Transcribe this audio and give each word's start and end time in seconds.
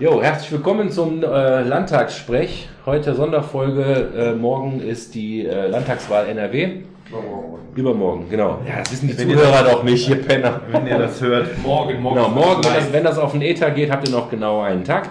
Jo, 0.00 0.22
herzlich 0.22 0.50
willkommen 0.52 0.90
zum 0.90 1.22
äh, 1.22 1.60
Landtagssprech. 1.60 2.70
Heute 2.86 3.14
Sonderfolge. 3.14 4.08
Äh, 4.16 4.34
morgen 4.34 4.80
ist 4.80 5.14
die 5.14 5.44
äh, 5.44 5.66
Landtagswahl 5.66 6.26
NRW. 6.26 6.84
Übermorgen. 7.10 7.58
Übermorgen, 7.74 8.30
genau. 8.30 8.60
Ja, 8.66 8.78
das 8.78 8.92
wissen 8.92 9.08
die 9.08 9.18
Wenn 9.18 9.28
Zuhörer 9.28 9.62
doch 9.62 9.82
nicht, 9.82 10.08
ihr 10.08 10.22
Penner. 10.22 10.62
Wenn 10.70 10.86
ihr 10.86 10.96
das 10.96 11.20
hört. 11.20 11.48
Morgen, 11.62 12.00
morgen. 12.00 12.16
Genau, 12.16 12.30
morgen, 12.30 12.64
wenn 12.64 12.74
das, 12.74 12.92
wenn 12.94 13.04
das 13.04 13.18
auf 13.18 13.32
den 13.32 13.42
Ether 13.42 13.72
geht, 13.72 13.90
habt 13.90 14.08
ihr 14.08 14.14
noch 14.14 14.30
genau 14.30 14.62
einen 14.62 14.84
Tag. 14.84 15.10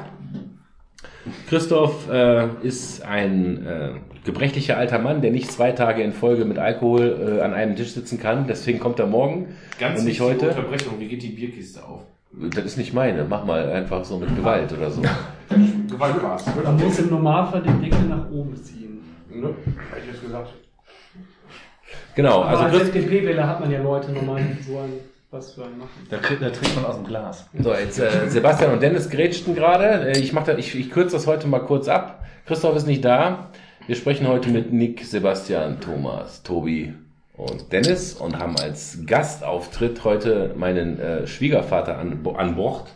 Christoph 1.48 2.10
äh, 2.12 2.48
ist 2.64 3.06
ein 3.06 3.68
äh, 3.68 3.90
gebrechlicher 4.26 4.78
alter 4.78 4.98
Mann, 4.98 5.22
der 5.22 5.30
nicht 5.30 5.52
zwei 5.52 5.72
Tage 5.72 6.02
in 6.02 6.14
Folge 6.14 6.46
mit 6.46 6.58
Alkohol 6.58 7.38
äh, 7.38 7.42
an 7.44 7.54
einem 7.54 7.76
Tisch 7.76 7.92
sitzen 7.92 8.20
kann. 8.20 8.48
Deswegen 8.48 8.80
kommt 8.80 8.98
er 8.98 9.06
morgen 9.06 9.50
Ganz 9.80 10.00
und 10.00 10.06
nicht 10.06 10.20
heute. 10.20 10.50
Unterbrechung. 10.50 10.94
Wie 10.98 11.08
geht 11.08 11.22
die 11.22 11.30
Bierkiste 11.30 11.86
auf? 11.86 12.02
Das 12.32 12.64
ist 12.64 12.78
nicht 12.78 12.94
meine. 12.94 13.26
Mach 13.28 13.44
mal 13.44 13.70
einfach 13.72 14.06
so 14.06 14.18
mit 14.18 14.36
Gewalt 14.36 14.72
oder 14.72 14.92
so. 14.92 15.02
Gewaltmaß. 15.90 16.46
Man 16.64 16.78
muss 16.78 17.00
im 17.00 17.10
Normalfall 17.10 17.62
den 17.62 17.82
Deckel 17.82 18.02
nach 18.04 18.30
oben 18.30 18.56
ziehen. 18.56 19.02
Ne? 19.30 19.48
Hätte 19.48 20.02
ich 20.06 20.14
jetzt 20.14 20.22
gesagt. 20.22 20.54
Genau, 22.16 22.44
Aber 22.44 22.60
also 22.60 22.78
als 22.78 22.90
FDP-Wähler 22.90 23.48
hat 23.48 23.60
man 23.60 23.72
ja 23.72 23.82
Leute 23.82 24.12
normal 24.12 24.42
so 24.66 24.78
ein, 24.78 24.92
was 25.32 25.54
für 25.54 25.66
einen 25.66 25.78
machen. 25.80 25.90
Da, 26.10 26.18
da 26.18 26.50
trinkt 26.50 26.76
man 26.76 26.86
aus 26.86 26.96
dem 26.96 27.06
Glas. 27.06 27.50
So, 27.58 27.74
jetzt 27.74 28.00
äh, 28.00 28.30
Sebastian 28.30 28.74
und 28.74 28.82
Dennis 28.82 29.10
grätschten 29.10 29.56
gerade. 29.56 30.10
Äh, 30.10 30.20
ich, 30.20 30.34
mach 30.34 30.44
da, 30.44 30.58
ich, 30.58 30.78
ich 30.78 30.92
kürze 30.92 31.16
das 31.16 31.28
heute 31.28 31.48
mal 31.48 31.60
kurz 31.60 31.88
ab. 31.88 32.26
Christoph 32.46 32.76
ist 32.76 32.88
nicht 32.88 33.04
da. 33.04 33.50
Wir 33.88 33.96
sprechen 33.96 34.28
heute 34.28 34.50
mit 34.50 34.72
Nick, 34.72 35.04
Sebastian, 35.04 35.80
Thomas, 35.80 36.44
Tobi 36.44 36.94
und 37.40 37.72
Dennis 37.72 38.14
und 38.14 38.38
haben 38.38 38.58
als 38.58 39.00
Gastauftritt 39.06 40.04
heute 40.04 40.54
meinen 40.58 41.00
äh, 41.00 41.26
Schwiegervater 41.26 41.98
an, 41.98 42.20
an 42.36 42.56
Bord, 42.56 42.88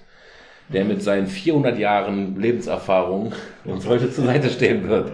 der 0.67 0.83
mit 0.83 1.01
seinen 1.01 1.27
400 1.27 1.77
Jahren 1.79 2.39
Lebenserfahrung 2.39 3.33
uns 3.65 3.87
heute 3.87 4.11
zur 4.11 4.25
Seite 4.25 4.49
stehen 4.49 4.87
wird. 4.89 5.11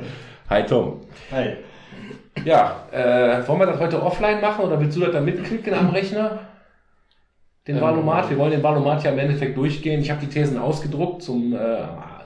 Hi 0.50 0.64
Tom. 0.66 1.02
Hi. 1.32 1.58
Ja, 2.44 2.84
äh, 2.92 3.48
wollen 3.48 3.60
wir 3.60 3.68
das 3.68 3.80
heute 3.80 4.02
offline 4.02 4.42
machen 4.42 4.66
oder 4.66 4.80
willst 4.80 4.98
du 4.98 5.02
das 5.02 5.12
da 5.12 5.22
mitklicken 5.22 5.74
am 5.74 5.90
Rechner? 5.90 6.40
Den 7.68 7.76
Ähm, 7.76 7.82
Valomat, 7.82 8.30
wir 8.30 8.38
wollen 8.38 8.52
den 8.52 8.64
Valomat 8.64 9.04
ja 9.04 9.12
im 9.12 9.20
Endeffekt 9.20 9.58
durchgehen. 9.58 10.02
Ich 10.02 10.10
habe 10.10 10.22
die 10.22 10.30
Thesen 10.30 10.58
ausgedruckt 10.58 11.22
zum 11.22 11.54
äh, 11.54 11.58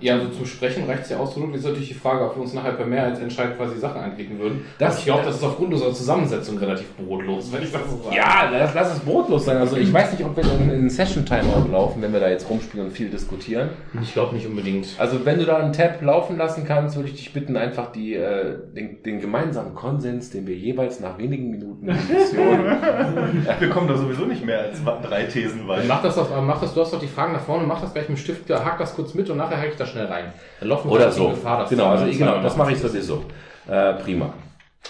Ja, 0.03 0.15
also 0.15 0.27
zum 0.29 0.45
Sprechen 0.45 0.85
reicht 0.85 1.03
es 1.03 1.09
ja 1.09 1.17
ausgedrückt. 1.17 1.53
Jetzt 1.53 1.61
ist 1.63 1.69
natürlich 1.69 1.87
die 1.89 1.93
Frage, 1.93 2.25
ob 2.25 2.35
wir 2.35 2.41
uns 2.43 2.53
nachher 2.53 2.73
per 2.73 2.85
Mehrheitsentscheid 2.85 3.55
quasi 3.57 3.77
Sachen 3.79 4.01
anklicken 4.01 4.37
würden. 4.37 4.65
Das- 4.77 4.99
ich 4.99 5.05
glaube, 5.05 5.23
das 5.25 5.35
ist 5.37 5.43
aufgrund 5.43 5.73
unserer 5.73 5.93
Zusammensetzung 5.93 6.57
relativ 6.57 6.87
brotlos, 6.97 7.49
wenn 7.53 7.63
ich 7.63 7.71
das 7.71 7.81
so 7.89 8.01
sage. 8.03 8.15
Ja, 8.15 8.49
lass, 8.51 8.73
lass 8.73 8.93
es 8.93 8.99
brotlos 8.99 9.45
sein. 9.45 9.57
Also 9.57 9.77
ich 9.77 9.91
weiß 9.93 10.11
nicht, 10.11 10.25
ob 10.25 10.35
wir 10.35 10.43
in 10.43 10.69
einen 10.71 10.89
Session-Timeout 10.89 11.71
laufen, 11.71 12.01
wenn 12.01 12.11
wir 12.11 12.19
da 12.19 12.29
jetzt 12.29 12.49
rumspielen 12.49 12.87
und 12.87 12.91
viel 12.91 13.09
diskutieren. 13.09 13.69
Ich 14.01 14.13
glaube 14.13 14.35
nicht 14.35 14.45
unbedingt. 14.45 14.87
Also 14.97 15.25
wenn 15.25 15.39
du 15.39 15.45
da 15.45 15.57
einen 15.57 15.71
Tab 15.73 16.01
laufen 16.01 16.37
lassen 16.37 16.65
kannst, 16.65 16.95
würde 16.97 17.07
ich 17.09 17.15
dich 17.15 17.31
bitten, 17.33 17.55
einfach 17.55 17.91
die, 17.93 18.15
äh, 18.15 18.57
den, 18.75 19.01
den 19.03 19.21
gemeinsamen 19.21 19.73
Konsens, 19.73 20.29
den 20.31 20.45
wir 20.47 20.55
jeweils 20.55 20.99
nach 20.99 21.17
wenigen 21.17 21.49
Minuten 21.49 21.87
Wir 23.59 23.69
kommen 23.69 23.87
da 23.87 23.95
sowieso 23.97 24.25
nicht 24.25 24.45
mehr 24.45 24.59
als 24.59 24.79
drei 24.83 25.23
Thesen 25.23 25.59
Dann 25.59 25.67
weit. 25.67 25.87
mach 25.87 26.01
das 26.01 26.17
auf, 26.17 26.27
mach 26.41 26.59
das, 26.59 26.73
du 26.73 26.81
hast 26.81 26.93
doch 26.93 26.99
die 26.99 27.07
Fragen 27.07 27.33
nach 27.33 27.41
vorne, 27.41 27.65
mach 27.65 27.81
das 27.81 27.93
gleich 27.93 28.09
mit 28.09 28.17
dem 28.17 28.21
Stift, 28.21 28.49
hack 28.49 28.77
das 28.77 28.95
kurz 28.95 29.13
mit 29.13 29.29
und 29.29 29.37
nachher 29.37 29.57
hack 29.57 29.69
ich 29.71 29.77
das 29.77 29.89
schnell 29.93 30.05
rein. 30.05 30.33
Dann 30.59 30.69
laufen 30.69 30.89
wir 30.89 30.95
oder 30.95 31.05
in 31.07 31.11
so. 31.11 31.29
Gefahr, 31.29 31.65
Genau, 31.69 31.89
also 31.89 32.05
genau, 32.05 32.41
das 32.41 32.57
mache 32.57 32.73
ich 32.73 32.79
sowieso. 32.79 33.23
Äh, 33.69 33.93
prima. 33.93 34.33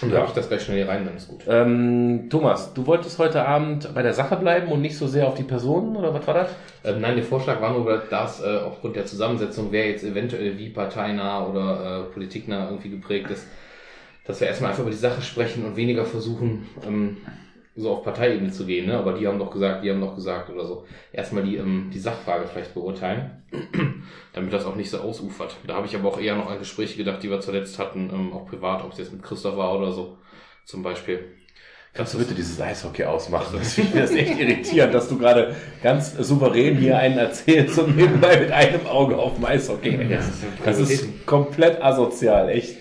Und 0.02 0.12
hack 0.12 0.24
ich 0.26 0.34
das 0.34 0.48
gleich 0.48 0.62
schnell 0.62 0.78
hier 0.78 0.88
rein, 0.88 1.04
dann 1.04 1.16
ist 1.16 1.28
gut. 1.28 1.42
Ähm, 1.48 2.26
Thomas, 2.28 2.74
du 2.74 2.84
wolltest 2.84 3.16
heute 3.20 3.46
Abend 3.46 3.94
bei 3.94 4.02
der 4.02 4.12
Sache 4.12 4.34
bleiben 4.36 4.72
und 4.72 4.80
nicht 4.80 4.98
so 4.98 5.06
sehr 5.06 5.28
auf 5.28 5.34
die 5.34 5.44
Personen, 5.44 5.94
oder 5.94 6.12
was 6.12 6.26
war 6.26 6.34
das? 6.34 6.48
Ähm, 6.84 7.00
nein, 7.00 7.14
der 7.14 7.24
Vorschlag 7.24 7.60
war 7.60 7.72
nur, 7.72 8.02
dass 8.10 8.42
äh, 8.42 8.58
aufgrund 8.66 8.96
der 8.96 9.06
Zusammensetzung, 9.06 9.68
wer 9.70 9.88
jetzt 9.88 10.02
eventuell 10.02 10.58
wie 10.58 10.70
parteinah 10.70 11.46
oder 11.46 12.08
äh, 12.08 12.12
politiknah 12.12 12.70
irgendwie 12.70 12.90
geprägt 12.90 13.30
ist, 13.30 13.46
dass 14.26 14.40
wir 14.40 14.48
erstmal 14.48 14.70
einfach 14.70 14.82
über 14.82 14.90
die 14.90 14.96
Sache 14.96 15.22
sprechen 15.22 15.64
und 15.64 15.76
weniger 15.76 16.04
versuchen, 16.04 16.66
ähm, 16.84 17.18
so 17.76 17.90
auf 17.90 18.04
Parteiebene 18.04 18.50
zu 18.50 18.66
gehen. 18.66 18.86
Ne? 18.86 18.96
Aber 18.96 19.14
die 19.14 19.26
haben 19.26 19.38
doch 19.38 19.50
gesagt, 19.50 19.84
die 19.84 19.90
haben 19.90 20.00
doch 20.00 20.14
gesagt 20.14 20.50
oder 20.50 20.64
so. 20.64 20.84
Erstmal 21.12 21.42
die, 21.42 21.56
ähm, 21.56 21.90
die 21.92 21.98
Sachfrage 21.98 22.46
vielleicht 22.46 22.74
beurteilen, 22.74 23.42
damit 24.32 24.52
das 24.52 24.64
auch 24.64 24.76
nicht 24.76 24.90
so 24.90 24.98
ausufert. 24.98 25.56
Da 25.66 25.74
habe 25.74 25.86
ich 25.86 25.96
aber 25.96 26.08
auch 26.08 26.20
eher 26.20 26.36
noch 26.36 26.50
an 26.50 26.58
Gespräche 26.58 26.96
gedacht, 26.96 27.22
die 27.22 27.30
wir 27.30 27.40
zuletzt 27.40 27.78
hatten, 27.78 28.10
ähm, 28.12 28.32
auch 28.32 28.46
privat, 28.46 28.84
ob 28.84 28.92
es 28.92 28.98
jetzt 28.98 29.12
mit 29.12 29.22
Christoph 29.22 29.56
war 29.56 29.76
oder 29.76 29.92
so, 29.92 30.18
zum 30.64 30.82
Beispiel. 30.82 31.24
Kannst 31.94 32.12
du 32.12 32.18
bitte 32.18 32.34
dieses 32.34 32.60
Eishockey 32.60 33.04
ausmachen? 33.04 33.56
Das 33.56 33.74
finde 33.74 33.90
ich 33.94 34.00
das 34.00 34.10
echt 34.10 34.38
irritierend, 34.40 34.92
dass 34.94 35.08
du 35.08 35.16
gerade 35.16 35.54
ganz 35.80 36.12
souverän 36.16 36.76
hier 36.76 36.98
einen 36.98 37.18
erzählst 37.18 37.78
und 37.78 37.96
nebenbei 37.96 38.40
mit 38.40 38.50
einem 38.50 38.84
Auge 38.88 39.16
auf 39.16 39.34
dem 39.34 39.44
Eishockey 39.44 39.92
hängst. 39.92 40.42
Das 40.64 40.80
ist 40.80 41.24
komplett 41.24 41.80
asozial, 41.80 42.48
echt. 42.48 42.78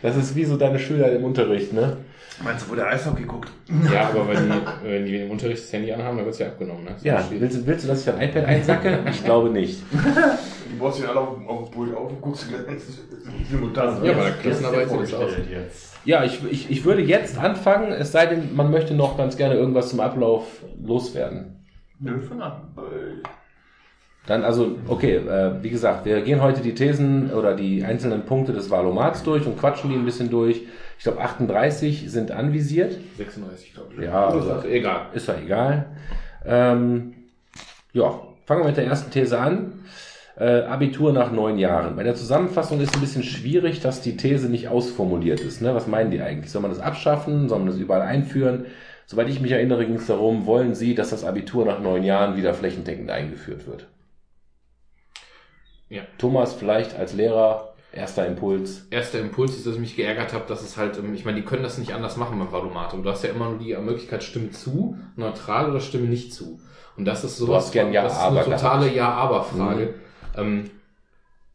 Das 0.00 0.16
ist 0.16 0.36
wie 0.36 0.44
so 0.44 0.56
deine 0.56 0.78
Schüler 0.78 1.12
im 1.12 1.24
Unterricht, 1.24 1.74
ne? 1.74 1.98
Meinst 2.44 2.66
du, 2.66 2.70
wo 2.70 2.74
der 2.74 2.88
Eishockey 2.88 3.22
guckt? 3.24 3.50
Ja, 3.90 4.08
aber 4.10 4.28
wenn 4.28 4.50
die, 4.50 4.58
wenn 4.84 5.06
die 5.06 5.16
im 5.22 5.30
Unterricht 5.30 5.62
das 5.64 5.72
Handy 5.72 5.90
anhaben, 5.92 6.16
dann 6.18 6.26
wird 6.26 6.34
es 6.34 6.38
ja 6.40 6.48
abgenommen. 6.48 6.84
Ne? 6.84 6.90
Ja, 7.02 7.24
willst, 7.30 7.56
du- 7.56 7.66
willst 7.66 7.84
du, 7.84 7.88
dass 7.88 8.00
ich 8.00 8.04
dein 8.06 8.20
iPad 8.20 8.44
einsacke? 8.44 8.98
Ich 9.10 9.24
glaube 9.24 9.50
nicht. 9.50 9.82
Du 10.68 10.80
baust 10.82 10.98
ihn 10.98 11.06
alle 11.06 11.20
auf, 11.20 11.28
auf 11.46 11.70
dem 11.70 11.72
Pult 11.72 11.94
auf 11.96 12.10
und 12.10 12.20
guckst 12.20 12.48
simultan. 13.48 14.04
Ja, 14.04 14.12
aber 14.12 14.24
da 14.24 14.30
klassen 14.30 14.64
aber 14.66 14.80
jetzt 14.80 14.92
nichts 14.92 15.14
aus. 15.14 15.30
jetzt. 15.50 15.96
Ja, 16.04 16.24
ich, 16.24 16.40
ich, 16.50 16.70
ich 16.70 16.84
würde 16.84 17.02
jetzt 17.02 17.38
anfangen, 17.38 17.92
es 17.92 18.10
sei 18.12 18.26
denn, 18.26 18.54
man 18.54 18.70
möchte 18.72 18.92
noch 18.94 19.16
ganz 19.16 19.36
gerne 19.36 19.54
irgendwas 19.54 19.88
zum 19.90 20.00
Ablauf 20.00 20.44
loswerden. 20.82 21.64
Nö, 22.00 22.20
von 22.20 22.42
an. 22.42 22.62
Dann 24.26 24.44
also, 24.44 24.76
okay, 24.88 25.16
äh, 25.16 25.62
wie 25.62 25.70
gesagt, 25.70 26.04
wir 26.04 26.20
gehen 26.22 26.42
heute 26.42 26.60
die 26.60 26.74
Thesen 26.74 27.32
oder 27.32 27.54
die 27.54 27.84
einzelnen 27.84 28.24
Punkte 28.24 28.52
des 28.52 28.70
Valomats 28.70 29.22
durch 29.22 29.46
und 29.46 29.58
quatschen 29.58 29.90
die 29.90 29.96
ein 29.96 30.04
bisschen 30.04 30.30
durch. 30.30 30.62
Ich 30.98 31.04
glaube, 31.04 31.20
38 31.20 32.10
sind 32.10 32.32
anvisiert. 32.32 32.98
36, 33.18 33.74
glaube 33.74 33.94
ich. 33.96 34.04
Ja, 34.04 34.28
also, 34.28 34.50
ist 34.50 34.64
egal. 34.66 35.06
ist 35.14 35.28
ja 35.28 35.34
egal. 35.42 35.86
Ähm, 36.44 37.14
ja, 37.92 38.20
fangen 38.46 38.62
wir 38.62 38.66
mit 38.66 38.76
der 38.76 38.86
ersten 38.86 39.10
These 39.12 39.38
an. 39.38 39.84
Äh, 40.38 40.62
Abitur 40.62 41.12
nach 41.12 41.30
neun 41.30 41.56
Jahren. 41.58 41.96
Bei 41.96 42.02
der 42.02 42.14
Zusammenfassung 42.14 42.80
ist 42.80 42.94
ein 42.94 43.00
bisschen 43.00 43.22
schwierig, 43.22 43.80
dass 43.80 44.02
die 44.02 44.16
These 44.16 44.48
nicht 44.48 44.68
ausformuliert 44.68 45.40
ist. 45.40 45.62
Ne? 45.62 45.74
Was 45.74 45.86
meinen 45.86 46.10
die 46.10 46.20
eigentlich? 46.20 46.50
Soll 46.50 46.62
man 46.62 46.70
das 46.70 46.80
abschaffen? 46.80 47.48
Soll 47.48 47.58
man 47.58 47.68
das 47.68 47.78
überall 47.78 48.02
einführen? 48.02 48.66
Soweit 49.06 49.28
ich 49.28 49.40
mich 49.40 49.52
erinnere, 49.52 49.86
ging 49.86 49.96
es 49.96 50.08
darum, 50.08 50.46
wollen 50.46 50.74
Sie, 50.74 50.96
dass 50.96 51.10
das 51.10 51.24
Abitur 51.24 51.64
nach 51.64 51.80
neun 51.80 52.02
Jahren 52.02 52.36
wieder 52.36 52.52
flächendeckend 52.52 53.08
eingeführt 53.08 53.66
wird? 53.66 53.86
Ja. 55.88 56.02
Thomas, 56.18 56.54
vielleicht 56.54 56.96
als 56.96 57.14
Lehrer, 57.14 57.74
erster 57.92 58.26
Impuls. 58.26 58.86
Erster 58.90 59.20
Impuls 59.20 59.56
ist, 59.56 59.66
dass 59.66 59.74
ich 59.74 59.80
mich 59.80 59.96
geärgert 59.96 60.32
habe, 60.32 60.44
dass 60.48 60.62
es 60.62 60.76
halt, 60.76 60.98
ähm, 60.98 61.14
ich 61.14 61.24
meine, 61.24 61.40
die 61.40 61.44
können 61.44 61.62
das 61.62 61.78
nicht 61.78 61.94
anders 61.94 62.16
machen 62.16 62.38
beim 62.38 62.52
Valomatum. 62.52 63.02
Du 63.02 63.10
hast 63.10 63.24
ja 63.24 63.30
immer 63.30 63.50
nur 63.50 63.58
die 63.58 63.74
Möglichkeit, 63.76 64.22
Stimme 64.22 64.50
zu, 64.50 64.98
neutral 65.16 65.70
oder 65.70 65.80
Stimme 65.80 66.06
nicht 66.06 66.32
zu. 66.32 66.60
Und 66.96 67.04
das 67.04 67.24
ist 67.24 67.36
sowas, 67.36 67.66
hast 67.66 67.72
gern 67.72 67.92
Ja, 67.92 68.02
das 68.02 68.14
ist 68.14 68.18
aber 68.18 68.44
eine 68.44 68.56
totale. 68.56 68.92
Ja-Aber-Frage. 68.92 69.94
Ähm, 70.36 70.70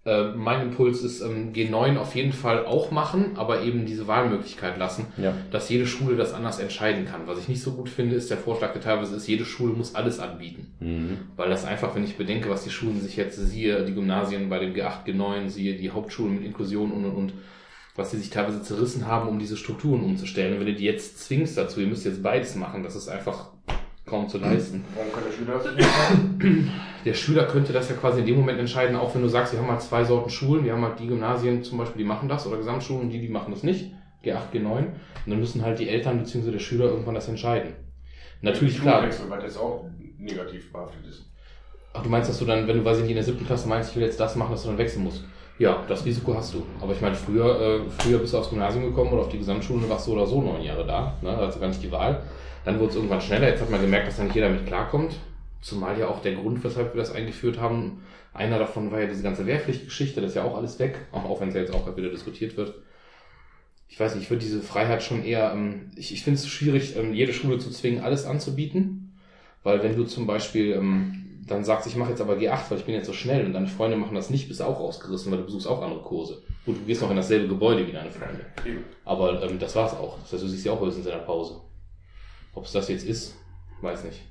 äh, 0.04 0.32
mein 0.32 0.62
Impuls 0.64 1.04
ist, 1.04 1.22
ähm, 1.22 1.54
G9 1.54 1.98
auf 1.98 2.16
jeden 2.16 2.34
Fall 2.34 2.66
auch 2.66 2.90
machen, 2.90 3.34
aber 3.36 3.62
eben 3.62 3.86
diese 3.86 4.08
Wahlmöglichkeit 4.08 4.78
lassen, 4.80 5.06
Ja. 5.18 5.34
dass 5.52 5.70
jede 5.70 5.86
Schule 5.86 6.16
das 6.16 6.34
anders 6.34 6.60
entscheiden 6.60 7.06
kann. 7.06 7.28
Was 7.28 7.38
ich 7.40 7.48
nicht 7.48 7.62
so 7.62 7.74
gut 7.74 7.88
finde, 7.88 8.16
ist 8.16 8.32
der 8.32 8.38
Vorschlag, 8.40 8.74
der 8.74 8.82
teilweise 8.82 9.16
ist, 9.16 9.28
jede 9.28 9.46
Schule 9.46 9.74
muss 9.74 9.94
alles 9.94 10.20
anbieten. 10.20 10.74
Mhm. 10.80 11.18
Weil 11.36 11.50
das 11.50 11.66
einfach, 11.66 11.94
wenn 11.94 12.04
ich 12.04 12.18
bedenke, 12.18 12.50
was 12.50 12.64
die 12.64 12.72
Schulen 12.72 13.00
sich 13.00 13.16
jetzt 13.16 13.38
siehe, 13.38 13.86
die 13.86 13.94
Gymnasien 13.94 14.50
bei 14.50 14.58
dem 14.58 14.74
G8, 14.74 15.06
G9, 15.06 15.50
siehe 15.50 15.76
die 15.78 15.92
Hauptschulen 15.92 16.34
mit 16.36 16.46
Inklusion 16.46 16.92
und 16.92 17.06
und 17.06 17.12
und, 17.12 17.34
was 17.96 18.10
die 18.10 18.18
sich 18.18 18.30
teilweise 18.32 18.64
zerrissen 18.64 19.06
haben, 19.06 19.28
um 19.30 19.38
diese 19.38 19.58
Strukturen 19.58 20.02
umzustellen. 20.04 20.54
Und 20.54 20.60
wenn 20.62 20.68
du 20.68 20.74
die 20.76 20.86
jetzt 20.86 21.20
zwingst 21.20 21.58
dazu, 21.58 21.80
ihr 21.82 21.88
müsst 21.88 22.06
jetzt 22.06 22.24
beides 22.24 22.56
machen, 22.56 22.84
das 22.84 22.96
ist 22.96 23.10
einfach 23.10 23.50
kaum 24.12 24.28
zu 24.28 24.38
leisten. 24.38 24.84
Warum 24.94 25.12
kann 25.12 25.24
der 25.24 25.32
Schüler 25.32 25.58
das 25.58 25.76
nicht 25.76 25.88
machen? 25.88 26.72
Der 27.06 27.14
Schüler 27.16 27.46
könnte 27.46 27.74
das 27.74 27.90
ja 27.90 27.96
quasi 27.96 28.20
in 28.20 28.28
dem 28.28 28.36
Moment 28.36 28.60
entscheiden, 28.60 28.96
auch 28.96 29.16
wenn 29.16 29.24
du 29.24 29.28
sagst, 29.28 29.54
wir 29.54 29.60
haben 29.60 29.72
halt 29.72 29.82
zwei 29.82 30.04
Sorten 30.04 30.30
Schulen, 30.30 30.64
wir 30.64 30.74
haben 30.74 30.84
halt 30.84 31.00
die 31.00 31.08
Gymnasien 31.08 31.64
zum 31.64 31.80
Beispiel, 31.80 32.04
die 32.04 32.08
machen 32.08 32.30
das, 32.30 32.46
oder 32.46 32.58
Gesamtschulen, 32.58 33.04
und 33.04 33.10
die, 33.10 33.20
die 33.20 33.30
machen 33.30 33.52
das 33.52 33.64
nicht, 33.64 33.92
G8, 34.24 34.52
G9. 34.54 34.78
Und 34.78 34.92
dann 35.26 35.40
müssen 35.40 35.64
halt 35.64 35.80
die 35.80 35.90
Eltern 35.90 36.20
bzw. 36.20 36.52
der 36.52 36.60
Schüler 36.60 36.86
irgendwann 36.86 37.16
das 37.16 37.28
entscheiden. 37.28 37.74
Natürlich, 38.42 38.80
klar, 38.80 39.00
Schulwechsel, 39.00 39.30
weil 39.30 39.42
das 39.42 39.58
auch 39.58 39.86
negativ 40.20 40.72
behaftet 40.72 41.08
ist. 41.08 41.26
Ach, 41.94 42.04
du 42.04 42.10
meinst, 42.10 42.30
dass 42.30 42.38
du 42.38 42.46
dann, 42.46 42.68
wenn 42.68 42.78
du, 42.78 42.86
weiß 42.86 42.98
ich 42.98 43.04
nicht, 43.04 43.12
in 43.12 43.16
der 43.16 43.24
siebten 43.24 43.46
Klasse 43.46 43.68
meinst, 43.68 43.92
ich 43.92 43.96
will 43.96 44.04
jetzt 44.04 44.20
das 44.20 44.36
machen, 44.36 44.52
dass 44.52 44.64
du 44.64 44.70
dann 44.70 44.78
wechseln 44.78 45.04
musst? 45.04 45.24
Ja, 45.58 45.84
das 45.88 46.06
Risiko 46.06 46.34
hast 46.36 46.54
du. 46.54 46.64
Aber 46.82 46.94
ich 46.94 47.02
meine, 47.02 47.16
früher, 47.16 47.60
äh, 47.60 47.80
früher 48.00 48.20
bist 48.20 48.34
du 48.34 48.38
aufs 48.38 48.50
Gymnasium 48.50 48.86
gekommen 48.86 49.12
oder 49.12 49.22
auf 49.22 49.30
die 49.30 49.38
Gesamtschule 49.38 49.84
und 49.84 49.90
warst 49.90 50.06
so 50.06 50.14
oder 50.14 50.26
so 50.26 50.42
neun 50.42 50.62
Jahre 50.62 50.86
da. 50.86 51.18
Ne? 51.22 51.30
Da 51.30 51.48
hast 51.48 51.56
du 51.56 51.60
gar 51.60 51.68
nicht 51.68 51.84
die 51.84 51.92
Wahl. 51.92 52.24
Dann 52.66 52.80
wurde 52.80 52.90
es 52.90 52.96
irgendwann 52.96 53.22
schneller. 53.22 53.50
Jetzt 53.50 53.62
hat 53.62 53.70
man 53.70 53.82
gemerkt, 53.82 54.08
dass 54.08 54.18
da 54.18 54.24
nicht 54.24 54.36
jeder 54.36 54.50
mit 54.50 54.66
klarkommt. 54.66 55.16
Zumal 55.62 55.98
ja 56.00 56.08
auch 56.08 56.22
der 56.22 56.34
Grund, 56.34 56.64
weshalb 56.64 56.94
wir 56.94 57.00
das 57.00 57.14
eingeführt 57.14 57.60
haben, 57.60 58.02
einer 58.34 58.60
davon 58.60 58.92
war 58.92 59.02
ja 59.02 59.08
diese 59.08 59.24
ganze 59.24 59.46
Wehrpflichtgeschichte, 59.46 60.22
das 60.22 60.32
ist 60.32 60.36
ja 60.36 60.44
auch 60.44 60.56
alles 60.56 60.80
weg, 60.80 61.00
auch, 61.12 61.42
wenn 61.42 61.50
es 61.50 61.56
ja 61.56 61.62
jetzt 61.62 61.74
auch 61.74 61.98
wieder 61.98 62.10
diskutiert 62.10 62.56
wird. 62.56 62.76
Ich 63.90 64.00
weiß 64.00 64.16
nicht, 64.16 64.24
ich 64.24 64.30
würde 64.30 64.44
diese 64.44 64.62
Freiheit 64.62 65.04
schon 65.04 65.24
eher, 65.24 65.52
ähm, 65.52 65.92
ich, 65.96 66.14
ich 66.14 66.24
finde 66.24 66.40
es 66.40 66.48
schwierig, 66.48 66.96
ähm, 66.96 67.14
jede 67.14 67.34
Schule 67.34 67.58
zu 67.60 67.70
zwingen, 67.72 68.04
alles 68.04 68.26
anzubieten. 68.26 69.20
Weil 69.64 69.84
wenn 69.84 69.98
du 69.98 70.06
zum 70.06 70.26
Beispiel, 70.26 70.72
ähm, 70.72 71.42
dann 71.46 71.66
sagt, 71.66 71.86
ich 71.86 71.98
mache 71.98 72.12
jetzt 72.12 72.22
aber 72.22 72.36
G8, 72.36 72.70
weil 72.70 72.78
ich 72.78 72.86
bin 72.86 72.96
jetzt 72.96 73.08
so 73.08 73.14
schnell 73.14 73.46
und 73.46 73.54
deine 73.54 73.68
Freunde 73.68 73.98
machen 73.98 74.16
das 74.16 74.30
nicht, 74.30 74.48
bist 74.48 74.62
du 74.62 74.64
auch 74.64 74.80
rausgerissen, 74.80 75.30
weil 75.30 75.40
du 75.40 75.46
besuchst 75.46 75.68
auch 75.68 75.82
andere 75.82 76.02
Kurse. 76.02 76.42
Gut, 76.66 76.78
du 76.78 76.86
gehst 76.86 77.02
noch 77.02 77.10
in 77.10 77.18
dasselbe 77.18 77.50
Gebäude 77.50 77.86
wie 77.86 77.92
deine 77.92 78.12
Freunde. 78.12 78.46
Aber 79.04 79.44
ähm, 79.44 79.60
das 79.60 79.76
war's 79.76 79.94
auch. 79.94 80.18
Das 80.22 80.34
heißt, 80.34 80.44
du 80.44 80.48
siehst 80.48 80.66
ja 80.66 80.72
auch 80.72 80.82
höchstens 80.82 81.06
in 81.06 81.12
der 81.12 81.20
Pause. 81.20 81.60
Ob 82.54 82.66
es 82.66 82.72
das 82.72 82.90
jetzt 82.90 83.06
ist, 83.06 83.36
weiß 83.82 84.04
nicht. 84.06 84.28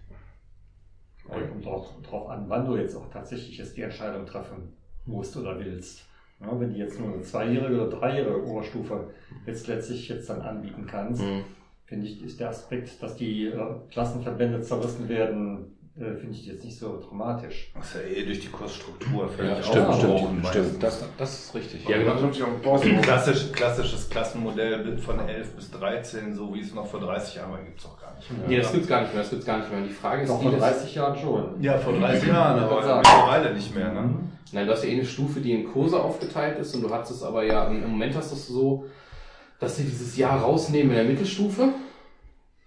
Kommt 1.28 1.64
drauf, 1.64 1.88
drauf 2.02 2.28
an, 2.28 2.44
wann 2.49 2.67
du 2.67 2.76
jetzt 2.76 2.94
auch 2.96 3.08
tatsächlich 3.11 3.56
jetzt 3.58 3.76
die 3.76 3.82
Entscheidung 3.82 4.26
treffen 4.26 4.72
musst 5.05 5.37
oder 5.37 5.58
willst. 5.58 6.05
Ja, 6.40 6.58
wenn 6.58 6.72
du 6.72 6.78
jetzt 6.78 6.99
nur 6.99 7.12
eine 7.12 7.22
zweijährige 7.22 7.82
oder 7.87 7.99
dreijährige 7.99 8.44
Oberstufe 8.46 9.11
jetzt 9.46 9.67
letztlich 9.67 10.08
jetzt 10.08 10.28
dann 10.28 10.40
anbieten 10.40 10.87
kannst, 10.87 11.22
Mhm. 11.22 11.44
finde 11.84 12.06
ich, 12.06 12.22
ist 12.22 12.40
der 12.40 12.49
Aspekt, 12.49 13.02
dass 13.02 13.17
die 13.17 13.46
äh, 13.46 13.75
Klassenverbände 13.90 14.61
zerrissen 14.62 15.08
werden, 15.08 15.76
äh, 16.00 16.14
finde 16.14 16.35
ich 16.35 16.47
jetzt 16.47 16.64
nicht 16.64 16.79
so 16.79 16.99
dramatisch. 17.06 17.70
Das 17.75 17.87
ist 17.87 17.94
ja 17.94 18.00
eh 18.00 18.25
durch 18.25 18.41
die 18.41 18.49
Kursstruktur 18.49 19.29
völlig 19.29 19.58
Ja, 19.58 19.62
stimmt, 19.62 19.94
stimmt, 19.94 20.47
stimmt. 20.47 20.82
Das, 20.82 21.05
das 21.19 21.44
ist 21.44 21.55
richtig. 21.55 21.88
Ja, 21.88 21.99
genau. 21.99 22.14
Pause. 22.62 22.91
Klassisch, 23.02 23.52
klassisches 23.52 24.08
Klassenmodell 24.08 24.97
von 24.99 25.20
11 25.20 25.50
bis 25.56 25.70
13, 25.70 26.35
so 26.35 26.55
wie 26.55 26.61
es 26.61 26.75
noch 26.75 26.87
vor 26.87 27.00
30 27.00 27.37
Jahren 27.37 27.52
war, 27.52 27.62
gibt's 27.62 27.85
auch 27.85 28.00
gar 28.00 28.14
nicht. 28.17 28.49
Nee, 28.49 28.56
das 28.58 28.73
gibt's 28.73 28.88
gar 28.88 29.02
nicht 29.02 29.12
mehr. 29.12 29.23
Das 29.23 29.31
gibt's 29.31 29.47
gar 29.47 29.58
nicht 29.58 29.70
mehr. 29.70 29.82
Die 29.82 29.93
Frage 29.93 30.23
ist, 30.23 30.32
die 30.32 30.43
vor 30.43 30.52
das- 30.52 30.61
30 30.61 30.94
Jahren 30.94 31.19
schon. 31.19 31.62
Ja, 31.62 31.79
vor 31.79 31.93
30 31.93 32.29
Jahren, 32.29 32.58
Ja, 32.58 32.67
aber 32.67 32.96
mittlerweile 32.96 33.55
nicht 33.55 33.75
mehr. 33.75 33.93
Ne? 33.93 34.11
Nein, 34.53 34.67
du 34.67 34.73
hast 34.73 34.82
ja 34.82 34.91
eh 34.91 34.94
eine 34.94 35.05
Stufe, 35.05 35.41
die 35.41 35.53
in 35.53 35.70
Kurse 35.73 36.03
aufgeteilt 36.03 36.58
ist 36.58 36.75
und 36.75 36.82
du 36.82 36.91
hast 36.91 37.11
es 37.11 37.23
aber 37.23 37.44
ja, 37.44 37.69
im 37.69 37.88
Moment 37.88 38.17
hast 38.17 38.32
du 38.32 38.37
es 38.37 38.49
so, 38.49 38.87
dass 39.61 39.76
sie 39.76 39.85
dieses 39.85 40.17
Jahr 40.17 40.41
rausnehmen 40.41 40.91
in 40.91 40.96
der 40.96 41.05
Mittelstufe. 41.05 41.69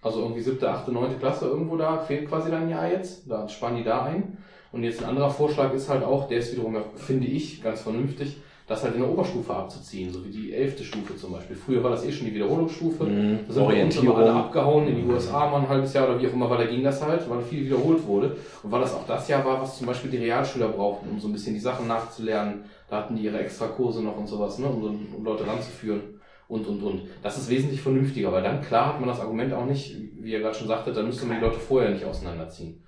Also 0.04 0.20
irgendwie 0.20 0.42
siebte, 0.42 0.70
achte, 0.70 0.92
neunte 0.92 1.16
Klasse 1.16 1.46
irgendwo 1.46 1.76
da, 1.76 1.98
fehlt 1.98 2.28
quasi 2.28 2.50
dein 2.50 2.68
Jahr 2.68 2.88
jetzt. 2.90 3.28
Da 3.28 3.48
spannen 3.48 3.78
die 3.78 3.84
da 3.84 4.02
ein. 4.04 4.36
Und 4.70 4.82
jetzt 4.84 5.02
ein 5.02 5.08
anderer 5.08 5.30
Vorschlag 5.30 5.72
ist 5.72 5.88
halt 5.88 6.04
auch, 6.04 6.28
der 6.28 6.38
ist 6.38 6.52
wiederum, 6.52 6.76
finde 6.96 7.26
ich, 7.26 7.62
ganz 7.62 7.80
vernünftig, 7.82 8.36
das 8.66 8.82
halt 8.82 8.94
in 8.94 9.02
der 9.02 9.10
Oberstufe 9.10 9.54
abzuziehen, 9.54 10.10
so 10.12 10.24
wie 10.24 10.30
die 10.30 10.52
elfte 10.52 10.82
Stufe 10.84 11.16
zum 11.16 11.32
Beispiel. 11.32 11.54
Früher 11.54 11.82
war 11.84 11.90
das 11.90 12.04
eh 12.04 12.10
schon 12.10 12.26
die 12.26 12.34
Wiederholungsstufe. 12.34 13.04
Mhm. 13.04 13.38
Da 13.46 13.52
sind 13.52 13.62
bei 13.68 13.84
uns 13.84 13.96
immer 13.96 14.16
alle 14.16 14.32
abgehauen 14.32 14.88
in 14.88 14.96
die 14.96 15.04
USA 15.04 15.48
mal 15.50 15.60
ein 15.60 15.68
halbes 15.68 15.92
Jahr 15.92 16.08
oder 16.08 16.20
wie 16.20 16.26
auch 16.26 16.32
immer, 16.32 16.48
weil 16.50 16.58
da 16.58 16.64
ging 16.64 16.82
das 16.82 17.02
halt, 17.02 17.28
weil 17.30 17.40
viel 17.42 17.64
wiederholt 17.66 18.06
wurde. 18.06 18.36
Und 18.62 18.72
weil 18.72 18.80
das 18.80 18.94
auch 18.94 19.06
das 19.06 19.28
Jahr 19.28 19.44
war, 19.44 19.60
was 19.60 19.78
zum 19.78 19.86
Beispiel 19.86 20.10
die 20.10 20.16
Realschüler 20.18 20.68
brauchten, 20.68 21.08
um 21.10 21.20
so 21.20 21.28
ein 21.28 21.32
bisschen 21.32 21.54
die 21.54 21.60
Sachen 21.60 21.86
nachzulernen. 21.86 22.64
Da 22.90 22.96
hatten 22.96 23.16
die 23.16 23.22
ihre 23.22 23.38
Extrakurse 23.38 24.02
noch 24.02 24.16
und 24.16 24.26
sowas, 24.26 24.58
ne, 24.58 24.66
um, 24.66 24.82
so- 24.82 24.88
um 25.18 25.24
Leute 25.24 25.46
ranzuführen. 25.46 26.00
Und, 26.54 26.68
und, 26.68 26.82
und. 26.84 27.02
Das 27.20 27.36
ist 27.36 27.50
wesentlich 27.50 27.80
vernünftiger, 27.80 28.30
weil 28.30 28.44
dann 28.44 28.62
klar 28.62 28.86
hat 28.90 29.00
man 29.00 29.08
das 29.08 29.18
Argument 29.18 29.52
auch 29.52 29.66
nicht, 29.66 29.96
wie 30.20 30.30
ihr 30.30 30.38
gerade 30.38 30.54
schon 30.54 30.68
sagte, 30.68 30.92
dann 30.92 31.06
müsste 31.06 31.26
man 31.26 31.38
die 31.38 31.44
Leute 31.44 31.58
vorher 31.58 31.90
nicht 31.90 32.04
auseinanderziehen. 32.04 32.80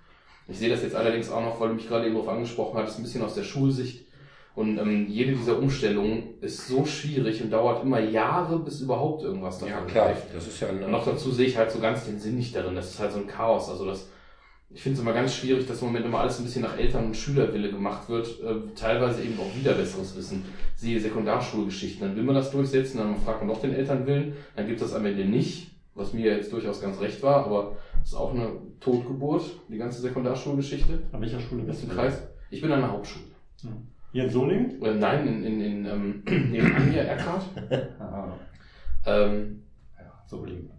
Ich 0.46 0.56
sehe 0.60 0.68
das 0.68 0.82
jetzt 0.84 0.94
allerdings 0.94 1.28
auch 1.32 1.40
noch, 1.42 1.58
weil 1.58 1.70
du 1.70 1.74
mich 1.74 1.88
gerade 1.88 2.06
eben 2.06 2.14
darauf 2.14 2.28
angesprochen 2.28 2.78
hattest, 2.78 3.00
ein 3.00 3.02
bisschen 3.02 3.24
aus 3.24 3.34
der 3.34 3.42
Schulsicht. 3.42 4.06
Und 4.54 4.78
ähm, 4.78 5.08
jede 5.08 5.32
dieser 5.32 5.58
Umstellungen 5.58 6.34
ist 6.40 6.68
so 6.68 6.86
schwierig 6.86 7.42
und 7.42 7.50
dauert 7.50 7.82
immer 7.82 7.98
Jahre, 7.98 8.60
bis 8.60 8.80
überhaupt 8.80 9.24
irgendwas 9.24 9.58
davon 9.58 9.74
Ja, 9.74 9.80
klar. 9.84 10.06
greift. 10.10 10.32
Das 10.32 10.46
ist 10.46 10.60
ja 10.60 10.68
Und 10.68 10.88
noch 10.88 11.04
dazu 11.04 11.32
sehe 11.32 11.46
ich 11.48 11.56
halt 11.56 11.72
so 11.72 11.80
ganz 11.80 12.04
den 12.06 12.20
Sinn 12.20 12.36
nicht 12.36 12.54
darin. 12.54 12.76
Das 12.76 12.90
ist 12.90 13.00
halt 13.00 13.10
so 13.10 13.18
ein 13.18 13.26
Chaos. 13.26 13.68
Also 13.68 13.84
das, 13.84 14.08
ich 14.70 14.82
finde 14.82 14.96
es 14.96 15.02
immer 15.02 15.12
ganz 15.14 15.34
schwierig, 15.34 15.66
dass 15.66 15.80
im 15.80 15.88
Moment 15.88 16.06
immer 16.06 16.20
alles 16.20 16.38
ein 16.38 16.44
bisschen 16.44 16.62
nach 16.62 16.76
Eltern- 16.76 17.06
und 17.06 17.16
Schülerwille 17.16 17.70
gemacht 17.70 18.08
wird. 18.08 18.40
Äh, 18.42 18.74
teilweise 18.74 19.22
eben 19.22 19.38
auch 19.38 19.54
wieder 19.56 19.72
besseres 19.74 20.16
Wissen. 20.16 20.44
Siehe 20.74 21.00
Sekundarschulgeschichten. 21.00 22.06
Dann 22.06 22.16
will 22.16 22.24
man 22.24 22.34
das 22.34 22.50
durchsetzen, 22.50 22.98
dann 22.98 23.16
fragt 23.16 23.40
man 23.40 23.48
doch 23.48 23.60
den 23.60 23.72
Elternwillen. 23.74 24.34
Dann 24.56 24.66
gibt 24.66 24.80
es 24.80 24.88
das 24.90 24.98
am 24.98 25.06
Ende 25.06 25.24
nicht, 25.24 25.70
was 25.94 26.12
mir 26.12 26.26
jetzt 26.36 26.52
durchaus 26.52 26.80
ganz 26.82 27.00
recht 27.00 27.22
war, 27.22 27.46
aber 27.46 27.76
es 28.02 28.10
ist 28.10 28.14
auch 28.16 28.34
eine 28.34 28.50
Totgeburt, 28.80 29.44
die 29.68 29.78
ganze 29.78 30.02
Sekundarschulgeschichte. 30.02 31.04
An 31.12 31.20
welcher 31.20 31.40
Schule 31.40 31.62
Das 31.62 31.76
bist 31.76 31.82
ist 31.84 31.92
du? 31.92 31.96
Kreis. 31.96 32.22
Ich 32.50 32.60
bin 32.60 32.70
an 32.72 32.80
der 32.80 32.92
Hauptschule. 32.92 33.24
Hier 34.12 34.24
in 34.24 34.30
Solingen? 34.30 34.82
Äh, 34.82 34.94
nein, 34.94 35.26
in, 35.26 35.42
in, 35.44 35.60
in 35.60 35.86
ähm, 35.86 36.22
nebenan 36.50 36.90
hier, 36.90 37.02
Erkrath. 37.02 37.44
Ah, 38.00 38.32
Ähm, 39.06 39.62
ja, 39.98 40.22
Solingen. 40.26 40.70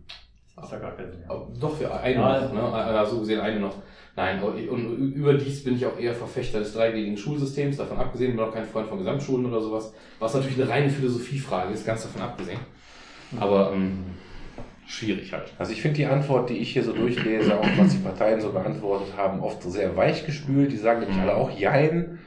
Das 0.58 0.72
ja 0.72 0.80
gar 0.80 0.92
kein 0.92 1.12
Sinn. 1.12 1.20
Doch, 1.60 1.78
für 1.78 1.94
eine 1.94 2.16
Ja. 2.16 2.42
noch, 2.42 2.54
ne? 2.54 2.62
Also 2.74 3.20
gesehen 3.20 3.40
eine 3.40 3.60
noch. 3.60 3.76
Nein, 4.16 4.42
und 4.42 5.14
überdies 5.14 5.64
bin 5.64 5.76
ich 5.76 5.86
auch 5.86 6.00
eher 6.00 6.16
Verfechter 6.16 6.58
des 6.60 6.74
dreigliedrigen 6.74 7.16
Schulsystems, 7.18 7.78
davon 7.78 8.00
abgesehen, 8.00 8.36
bin 8.36 8.44
auch 8.44 8.52
kein 8.52 8.66
Freund 8.66 8.88
von 8.88 8.98
Gesamtschulen 8.98 9.46
oder 9.46 9.62
sowas, 9.62 9.94
was 10.18 10.34
natürlich 10.34 10.60
eine 10.60 10.68
reine 10.68 10.90
Philosophiefrage 10.90 11.72
ist, 11.72 11.86
ganz 11.86 12.02
davon 12.02 12.24
abgesehen. 12.24 12.60
Aber 13.40 13.72
ähm, 13.74 14.06
schwierig 14.88 15.32
halt. 15.34 15.54
Also 15.60 15.72
ich 15.72 15.84
finde 15.84 15.98
die 15.98 16.08
Antwort, 16.08 16.50
die 16.50 16.58
ich 16.58 16.74
hier 16.74 16.84
so 16.84 16.94
durchlese, 16.94 17.60
auch 17.60 17.68
was 17.78 17.92
die 17.92 18.00
Parteien 18.00 18.42
so 18.42 18.52
beantwortet 18.52 19.16
haben, 19.16 19.40
oft 19.42 19.62
sehr 19.62 19.96
weich 19.96 20.26
gespült. 20.26 20.72
Die 20.72 20.78
sagen 20.78 21.02
nämlich 21.02 21.20
alle 21.20 21.36
auch, 21.36 21.52
jein, 21.52 22.18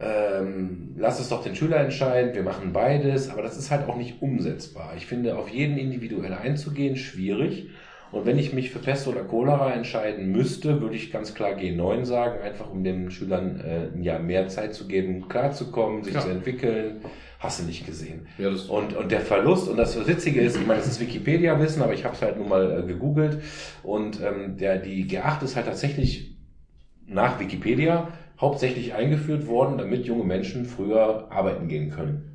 ähm, 0.00 0.94
lass 0.96 1.20
es 1.20 1.28
doch 1.28 1.42
den 1.42 1.54
Schüler 1.54 1.76
entscheiden, 1.78 2.34
wir 2.34 2.42
machen 2.42 2.72
beides, 2.72 3.28
aber 3.28 3.42
das 3.42 3.56
ist 3.58 3.70
halt 3.70 3.88
auch 3.88 3.96
nicht 3.96 4.22
umsetzbar. 4.22 4.94
Ich 4.96 5.06
finde, 5.06 5.36
auf 5.36 5.48
jeden 5.50 5.76
individuell 5.76 6.32
einzugehen, 6.32 6.96
schwierig. 6.96 7.68
Und 8.10 8.26
wenn 8.26 8.38
ich 8.38 8.52
mich 8.52 8.70
für 8.70 8.80
Pest 8.80 9.06
oder 9.06 9.22
Cholera 9.22 9.72
entscheiden 9.72 10.32
müsste, 10.32 10.80
würde 10.80 10.96
ich 10.96 11.12
ganz 11.12 11.32
klar 11.34 11.50
G9 11.50 12.04
sagen, 12.04 12.40
einfach 12.42 12.68
um 12.70 12.82
den 12.82 13.10
Schülern 13.10 13.60
äh, 13.60 13.94
ein 13.94 14.02
Jahr 14.02 14.18
mehr 14.18 14.48
Zeit 14.48 14.74
zu 14.74 14.88
geben, 14.88 15.28
klarzukommen, 15.28 16.02
sich 16.02 16.14
Ja. 16.14 16.20
zu 16.20 16.28
entwickeln. 16.30 17.02
Hast 17.38 17.60
du 17.60 17.64
nicht 17.64 17.86
gesehen. 17.86 18.26
Ja, 18.36 18.50
das 18.50 18.66
Und, 18.66 18.94
und 18.96 19.12
der 19.12 19.20
Verlust, 19.20 19.68
und 19.68 19.76
das 19.76 20.06
Witzige 20.06 20.40
ist, 20.40 20.56
ich 20.56 20.66
meine, 20.66 20.80
das 20.80 20.88
ist 20.88 21.00
Wikipedia-Wissen, 21.00 21.82
aber 21.82 21.94
ich 21.94 22.04
habe 22.04 22.14
es 22.14 22.20
halt 22.22 22.36
nun 22.36 22.48
mal 22.48 22.80
äh, 22.80 22.86
gegoogelt. 22.86 23.38
Und 23.82 24.20
ähm, 24.20 24.56
der, 24.56 24.78
die 24.78 25.06
G8 25.08 25.44
ist 25.44 25.56
halt 25.56 25.66
tatsächlich 25.66 26.36
nach 27.06 27.38
Wikipedia 27.38 28.08
hauptsächlich 28.40 28.94
eingeführt 28.94 29.46
worden, 29.46 29.78
damit 29.78 30.06
junge 30.06 30.24
Menschen 30.24 30.64
früher 30.64 31.26
arbeiten 31.30 31.68
gehen 31.68 31.90
können. 31.90 32.26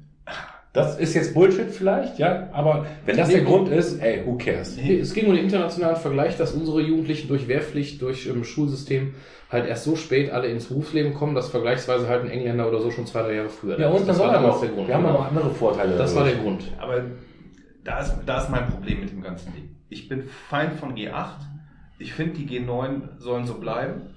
Das 0.73 0.99
ist 0.99 1.13
jetzt 1.13 1.33
Bullshit 1.33 1.71
vielleicht, 1.71 2.19
ja, 2.19 2.49
aber 2.51 2.85
wenn 3.05 3.15
das 3.15 3.29
der 3.29 3.43
Grund 3.43 3.69
ist, 3.69 3.97
ey, 4.01 4.23
who 4.25 4.37
cares? 4.37 4.75
Nee, 4.75 4.99
es 4.99 5.13
ging 5.13 5.27
um 5.27 5.33
den 5.33 5.45
internationalen 5.45 5.95
Vergleich, 5.95 6.35
dass 6.37 6.51
unsere 6.51 6.81
Jugendlichen 6.81 7.29
durch 7.29 7.47
Wehrpflicht, 7.47 8.01
durch 8.01 8.27
ähm, 8.27 8.43
Schulsystem 8.43 9.13
halt 9.49 9.67
erst 9.67 9.85
so 9.85 9.95
spät 9.95 10.31
alle 10.31 10.47
ins 10.47 10.65
Berufsleben 10.65 11.13
kommen, 11.13 11.33
dass 11.33 11.47
vergleichsweise 11.49 12.09
halt 12.09 12.23
ein 12.25 12.29
Engländer 12.29 12.67
oder 12.67 12.81
so 12.81 12.91
schon 12.91 13.05
zwei, 13.05 13.21
drei 13.21 13.35
Jahre 13.35 13.47
früher 13.49 13.79
Ja, 13.79 13.87
und 13.87 13.99
das 13.99 14.07
das 14.07 14.19
war 14.19 14.33
damals 14.33 14.55
noch, 14.55 14.61
der 14.61 14.69
Grund. 14.71 14.87
wir 14.89 14.95
haben 14.95 15.05
aber 15.05 15.19
noch 15.19 15.27
andere 15.29 15.49
Vorteile. 15.51 15.95
das 15.97 16.13
war 16.13 16.25
der 16.25 16.35
Grund. 16.35 16.65
Aber 16.77 17.01
da 17.85 17.99
ist, 17.99 18.13
da 18.25 18.41
ist 18.41 18.49
mein 18.49 18.67
Problem 18.67 18.99
mit 18.99 19.11
dem 19.11 19.21
ganzen 19.21 19.53
Ding. 19.53 19.77
Ich 19.87 20.09
bin 20.09 20.23
Feind 20.49 20.73
von 20.73 20.93
G8. 20.93 21.35
Ich 21.99 22.11
finde, 22.11 22.33
die 22.37 22.47
G9 22.49 23.17
sollen 23.19 23.45
so 23.45 23.53
bleiben. 23.59 24.14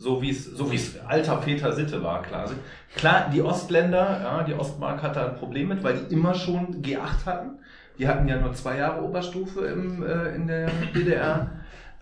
So 0.00 0.22
wie 0.22 0.30
es, 0.30 0.46
so 0.46 0.72
wie 0.72 0.76
es 0.76 0.98
alter 0.98 1.42
Väter 1.42 1.72
Sitte 1.72 2.02
war, 2.02 2.22
klar. 2.22 2.50
Klar, 2.96 3.28
die 3.30 3.42
Ostländer, 3.42 4.20
ja, 4.22 4.42
die 4.44 4.54
Ostmark 4.54 5.02
hat 5.02 5.14
da 5.14 5.26
ein 5.26 5.36
Problem 5.36 5.68
mit, 5.68 5.82
weil 5.82 5.98
die 5.98 6.14
immer 6.14 6.34
schon 6.34 6.82
G8 6.82 7.26
hatten. 7.26 7.58
Die 7.98 8.08
hatten 8.08 8.26
ja 8.26 8.40
nur 8.40 8.54
zwei 8.54 8.78
Jahre 8.78 9.04
Oberstufe 9.04 9.66
im, 9.66 10.02
äh, 10.02 10.34
in 10.34 10.46
der 10.46 10.70
DDR. 10.94 11.50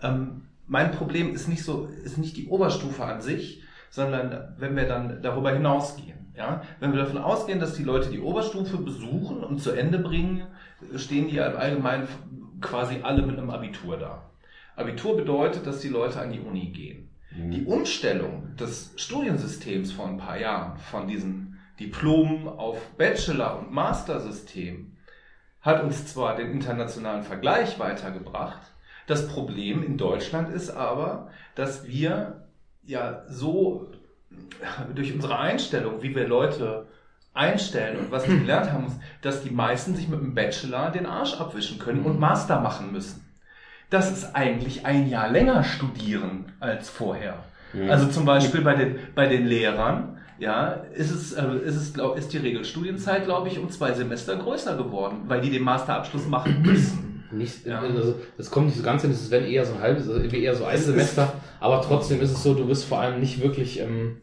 Ähm, 0.01 0.43
mein 0.65 0.91
Problem 0.91 1.33
ist 1.33 1.49
nicht 1.49 1.61
so, 1.61 1.89
ist 2.05 2.17
nicht 2.17 2.37
die 2.37 2.47
Oberstufe 2.47 3.03
an 3.03 3.19
sich, 3.19 3.63
sondern 3.89 4.55
wenn 4.57 4.77
wir 4.77 4.87
dann 4.87 5.21
darüber 5.21 5.51
hinausgehen. 5.51 6.33
Ja? 6.37 6.61
Wenn 6.79 6.93
wir 6.93 6.99
davon 6.99 7.17
ausgehen, 7.17 7.59
dass 7.59 7.73
die 7.73 7.83
Leute 7.83 8.09
die 8.09 8.21
Oberstufe 8.21 8.77
besuchen 8.77 9.43
und 9.43 9.59
zu 9.61 9.71
Ende 9.71 9.99
bringen, 9.99 10.43
stehen 10.95 11.27
die 11.27 11.35
ja 11.35 11.47
im 11.47 11.57
Allgemeinen 11.57 12.07
quasi 12.61 13.01
alle 13.03 13.23
mit 13.23 13.37
einem 13.37 13.49
Abitur 13.49 13.97
da. 13.97 14.29
Abitur 14.77 15.17
bedeutet, 15.17 15.67
dass 15.67 15.81
die 15.81 15.89
Leute 15.89 16.21
an 16.21 16.31
die 16.31 16.39
Uni 16.39 16.67
gehen. 16.67 17.08
Die 17.31 17.65
Umstellung 17.65 18.55
des 18.55 18.93
Studiensystems 18.95 19.91
vor 19.91 20.07
ein 20.07 20.17
paar 20.17 20.37
Jahren 20.37 20.77
von 20.77 21.07
diesen 21.07 21.59
Diplomen 21.79 22.47
auf 22.47 22.77
Bachelor- 22.97 23.59
und 23.59 23.71
Master-System 23.71 24.97
hat 25.61 25.83
uns 25.83 26.07
zwar 26.07 26.35
den 26.35 26.51
internationalen 26.51 27.23
Vergleich 27.23 27.79
weitergebracht, 27.79 28.61
das 29.09 29.27
Problem 29.27 29.83
in 29.83 29.97
Deutschland 29.97 30.49
ist 30.49 30.69
aber, 30.69 31.29
dass 31.55 31.87
wir 31.87 32.47
ja 32.83 33.23
so 33.27 33.91
durch 34.93 35.13
unsere 35.13 35.39
Einstellung, 35.39 36.01
wie 36.03 36.15
wir 36.15 36.27
Leute 36.27 36.87
einstellen 37.33 37.97
und 37.97 38.11
was 38.11 38.25
die 38.25 38.37
gelernt 38.37 38.71
haben, 38.71 39.01
dass 39.21 39.43
die 39.43 39.49
meisten 39.49 39.95
sich 39.95 40.07
mit 40.07 40.19
dem 40.19 40.35
Bachelor 40.35 40.91
den 40.91 41.05
Arsch 41.05 41.33
abwischen 41.39 41.79
können 41.79 42.05
und 42.05 42.19
Master 42.19 42.59
machen 42.59 42.91
müssen. 42.91 43.25
Das 43.89 44.11
ist 44.11 44.35
eigentlich 44.35 44.85
ein 44.85 45.09
Jahr 45.09 45.29
länger 45.29 45.63
studieren 45.63 46.51
als 46.59 46.89
vorher. 46.89 47.43
Also 47.87 48.07
zum 48.07 48.25
Beispiel 48.25 48.61
bei 48.61 48.75
den, 48.75 48.95
bei 49.13 49.27
den 49.27 49.45
Lehrern, 49.45 50.17
ja, 50.39 50.69
ist 50.93 51.11
es, 51.11 51.33
äh, 51.33 51.45
ist 51.65 51.75
es, 51.75 51.93
glaub, 51.93 52.17
ist 52.17 52.33
die 52.33 52.37
Regelstudienzeit, 52.37 53.25
glaube 53.25 53.47
ich, 53.47 53.59
um 53.59 53.69
zwei 53.69 53.93
Semester 53.93 54.35
größer 54.37 54.75
geworden, 54.77 55.23
weil 55.27 55.41
die 55.41 55.51
den 55.51 55.63
Masterabschluss 55.63 56.27
machen 56.27 56.61
müssen. 56.63 57.25
Nicht, 57.31 57.67
Ja. 57.67 57.81
also, 57.81 58.15
es 58.39 58.49
kommt 58.49 58.67
nicht 58.67 58.77
so 58.77 58.83
ganz 58.83 59.03
hin, 59.03 59.11
es 59.11 59.21
ist 59.21 59.31
wenn 59.31 59.45
eher 59.45 59.65
so 59.65 59.75
ein 59.75 59.81
halbes, 59.81 60.09
also 60.09 60.19
eher 60.19 60.55
so 60.55 60.65
ein 60.65 60.75
Es 60.75 60.85
Semester, 60.85 61.33
aber 61.59 61.81
trotzdem 61.81 62.21
ist 62.21 62.31
es 62.31 62.41
so, 62.41 62.55
du 62.55 62.65
bist 62.65 62.85
vor 62.85 62.99
allem 63.01 63.19
nicht 63.19 63.43
wirklich, 63.43 63.79
ähm, 63.79 64.17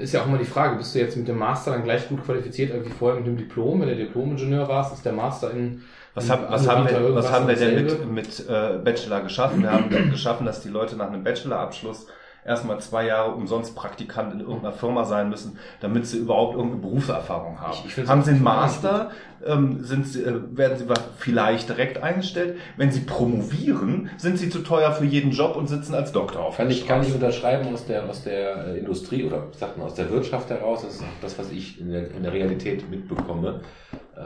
ist 0.00 0.12
ja 0.12 0.22
auch 0.22 0.26
immer 0.26 0.38
die 0.38 0.44
Frage, 0.44 0.76
bist 0.76 0.94
du 0.94 0.98
jetzt 0.98 1.16
mit 1.16 1.28
dem 1.28 1.38
Master 1.38 1.70
dann 1.70 1.84
gleich 1.84 2.08
gut 2.08 2.24
qualifiziert 2.24 2.72
wie 2.84 2.90
vorher 2.90 3.18
mit 3.20 3.28
dem 3.28 3.36
Diplom? 3.36 3.80
Wenn 3.80 3.88
du 3.88 3.96
Diplom-Ingenieur 3.96 4.66
warst, 4.66 4.92
ist 4.92 5.04
der 5.04 5.12
Master 5.12 5.52
in 5.52 5.82
Was, 6.14 6.24
in 6.24 6.30
hab, 6.32 6.50
was, 6.50 6.68
haben, 6.68 6.88
wir, 6.88 7.14
was 7.14 7.30
haben 7.30 7.46
wir 7.48 7.54
denn 7.56 7.84
mit, 7.84 8.10
mit 8.10 8.48
äh, 8.48 8.78
Bachelor 8.82 9.20
geschaffen? 9.20 9.62
Wir 9.62 9.72
haben 9.72 9.88
geschaffen, 10.10 10.46
dass 10.46 10.60
die 10.62 10.68
Leute 10.68 10.96
nach 10.96 11.08
einem 11.08 11.22
Bachelorabschluss 11.24 12.06
erstmal 12.44 12.80
zwei 12.80 13.04
Jahre 13.06 13.32
umsonst 13.32 13.76
Praktikant 13.76 14.32
in 14.32 14.40
irgendeiner 14.40 14.72
Firma 14.72 15.04
sein 15.04 15.28
müssen, 15.28 15.58
damit 15.80 16.06
sie 16.06 16.16
überhaupt 16.18 16.54
irgendeine 16.54 16.80
Berufserfahrung 16.80 17.60
haben. 17.60 17.76
Ich- 17.86 17.98
ich 17.98 18.08
haben 18.08 18.22
sie 18.22 18.30
einen 18.30 18.42
Master, 18.42 19.10
ähm, 19.46 19.84
sind 19.84 20.06
sie, 20.06 20.22
äh, 20.22 20.40
werden 20.56 20.78
sie 20.78 20.86
vielleicht 21.18 21.68
direkt 21.68 22.02
eingestellt. 22.02 22.56
Wenn 22.78 22.90
sie 22.90 23.00
promovieren, 23.00 24.08
sind 24.16 24.38
sie 24.38 24.48
zu 24.48 24.60
teuer 24.60 24.92
für 24.92 25.04
jeden 25.04 25.30
Job 25.32 25.56
und 25.56 25.66
sitzen 25.68 25.94
als 25.94 26.12
Doktor 26.12 26.40
auf 26.46 26.56
Kann 26.56 26.68
der 26.68 26.76
ich, 26.76 26.86
kann 26.86 27.02
ich 27.02 27.08
Straße. 27.08 27.22
unterschreiben 27.24 27.74
aus 27.74 27.84
der, 27.86 28.08
aus 28.08 28.24
der 28.24 28.68
äh, 28.68 28.78
Industrie 28.78 29.24
oder 29.24 29.48
sagt 29.52 29.76
man 29.76 29.86
aus 29.86 29.94
der 29.94 30.08
Wirtschaft 30.10 30.48
heraus, 30.48 30.82
das 30.82 30.94
ist 30.94 31.02
auch 31.02 31.06
das, 31.20 31.38
was 31.38 31.50
ich 31.52 31.78
in 31.80 31.90
der, 31.92 32.10
in 32.12 32.22
der 32.22 32.32
Realität 32.32 32.88
mitbekomme. 32.90 33.60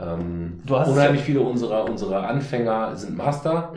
Ähm, 0.01 0.61
Du 0.65 0.77
hast 0.77 0.89
unheimlich 0.89 1.21
viele 1.21 1.41
unserer, 1.41 1.85
unserer 1.85 2.27
Anfänger 2.27 2.95
sind 2.95 3.17
Master 3.17 3.73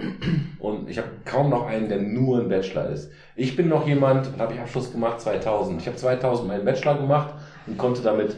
und 0.58 0.88
ich 0.88 0.98
habe 0.98 1.08
kaum 1.24 1.50
noch 1.50 1.66
einen, 1.66 1.88
der 1.88 2.00
nur 2.00 2.38
ein 2.38 2.48
Bachelor 2.48 2.88
ist. 2.90 3.10
Ich 3.34 3.56
bin 3.56 3.68
noch 3.68 3.86
jemand, 3.86 4.30
da 4.36 4.44
habe 4.44 4.54
ich 4.54 4.60
Abschluss 4.60 4.92
gemacht 4.92 5.20
2000. 5.20 5.80
Ich 5.80 5.86
habe 5.86 5.96
2000 5.96 6.48
meinen 6.48 6.64
Bachelor 6.64 6.96
gemacht 6.96 7.34
und 7.66 7.76
konnte 7.76 8.02
damit 8.02 8.36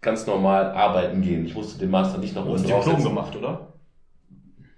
ganz 0.00 0.26
normal 0.26 0.72
arbeiten 0.72 1.22
gehen. 1.22 1.46
Ich 1.46 1.54
musste 1.54 1.78
den 1.78 1.90
Master 1.90 2.18
nicht 2.18 2.34
noch 2.34 2.44
Du 2.44 2.54
hast 2.54 2.66
Diplom 2.66 3.02
gemacht, 3.02 3.34
oder? 3.36 3.68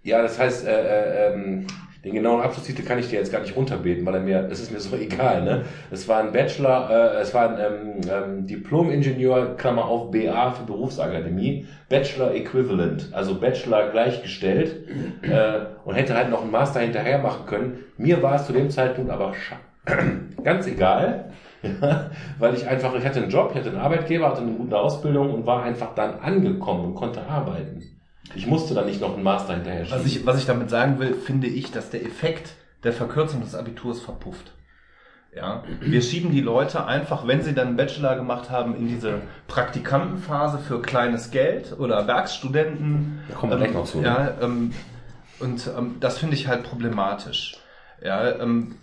Ja, 0.02 0.22
das 0.22 0.38
heißt, 0.38 0.66
äh, 0.66 0.70
äh, 0.70 1.32
ähm, 1.32 1.66
den 2.04 2.14
genauen 2.14 2.42
Abschlusstitel 2.42 2.84
kann 2.84 2.98
ich 2.98 3.08
dir 3.08 3.18
jetzt 3.18 3.32
gar 3.32 3.40
nicht 3.40 3.56
runterbeten, 3.56 4.04
weil 4.04 4.14
er 4.14 4.20
mir, 4.20 4.42
das 4.42 4.60
ist 4.60 4.70
mir 4.70 4.80
so 4.80 4.94
egal, 5.00 5.42
ne? 5.42 5.64
Es 5.90 6.06
war 6.06 6.20
ein 6.22 6.32
Bachelor, 6.32 6.90
äh, 6.90 7.20
es 7.20 7.32
war 7.32 7.48
ein 7.48 7.58
ähm, 7.58 8.00
ähm, 8.10 8.46
Diplom-Ingenieur, 8.46 9.56
Klammer 9.56 9.86
auf 9.86 10.10
BA 10.10 10.52
für 10.52 10.64
Berufsakademie, 10.64 11.66
Bachelor 11.88 12.34
Equivalent, 12.34 13.08
also 13.12 13.40
Bachelor 13.40 13.90
gleichgestellt 13.90 14.86
äh, 15.22 15.60
und 15.84 15.94
hätte 15.94 16.14
halt 16.14 16.30
noch 16.30 16.42
einen 16.42 16.50
Master 16.50 16.80
hinterher 16.80 17.18
machen 17.18 17.46
können. 17.46 17.84
Mir 17.96 18.22
war 18.22 18.36
es 18.36 18.46
zu 18.46 18.52
dem 18.52 18.70
Zeitpunkt 18.70 19.10
aber 19.10 19.32
ganz 20.44 20.66
egal, 20.66 21.30
ja, 21.62 22.10
weil 22.38 22.54
ich 22.54 22.66
einfach, 22.66 22.94
ich 22.94 23.04
hatte 23.04 23.22
einen 23.22 23.30
Job, 23.30 23.50
ich 23.52 23.58
hatte 23.58 23.70
einen 23.70 23.78
Arbeitgeber, 23.78 24.28
hatte 24.28 24.42
eine 24.42 24.52
gute 24.52 24.76
Ausbildung 24.76 25.32
und 25.32 25.46
war 25.46 25.62
einfach 25.62 25.94
dann 25.94 26.20
angekommen 26.20 26.84
und 26.84 26.94
konnte 26.94 27.22
arbeiten. 27.26 27.93
Ich 28.34 28.46
musste 28.46 28.74
dann 28.74 28.86
nicht 28.86 29.00
noch 29.00 29.14
einen 29.14 29.22
Master 29.22 29.54
hinterher 29.54 29.84
schieben. 29.84 29.98
Was 29.98 30.06
ich, 30.06 30.26
was 30.26 30.38
ich 30.38 30.46
damit 30.46 30.70
sagen 30.70 30.98
will, 30.98 31.14
finde 31.14 31.46
ich, 31.46 31.70
dass 31.70 31.90
der 31.90 32.04
Effekt 32.04 32.54
der 32.82 32.92
Verkürzung 32.92 33.40
des 33.42 33.54
Abiturs 33.54 34.00
verpufft. 34.00 34.52
Ja, 35.34 35.64
wir 35.80 36.00
schieben 36.00 36.30
die 36.30 36.40
Leute 36.40 36.86
einfach, 36.86 37.26
wenn 37.26 37.42
sie 37.42 37.54
dann 37.54 37.68
einen 37.68 37.76
Bachelor 37.76 38.14
gemacht 38.14 38.50
haben, 38.50 38.76
in 38.76 38.86
diese 38.86 39.22
Praktikantenphase 39.48 40.58
für 40.58 40.80
kleines 40.80 41.32
Geld 41.32 41.74
oder 41.76 42.06
Werkstudenten. 42.06 43.20
Da 43.28 43.34
kommen 43.34 43.50
wir 43.50 43.58
gleich 43.58 43.72
noch 43.72 43.84
zu, 43.84 43.98
ne? 43.98 44.06
Ja, 44.06 44.34
ähm, 44.40 44.72
und 45.40 45.68
ähm, 45.76 45.96
das 45.98 46.18
finde 46.18 46.36
ich 46.36 46.46
halt 46.46 46.62
problematisch. 46.62 47.56
Ja, 48.00 48.38
ähm, 48.38 48.76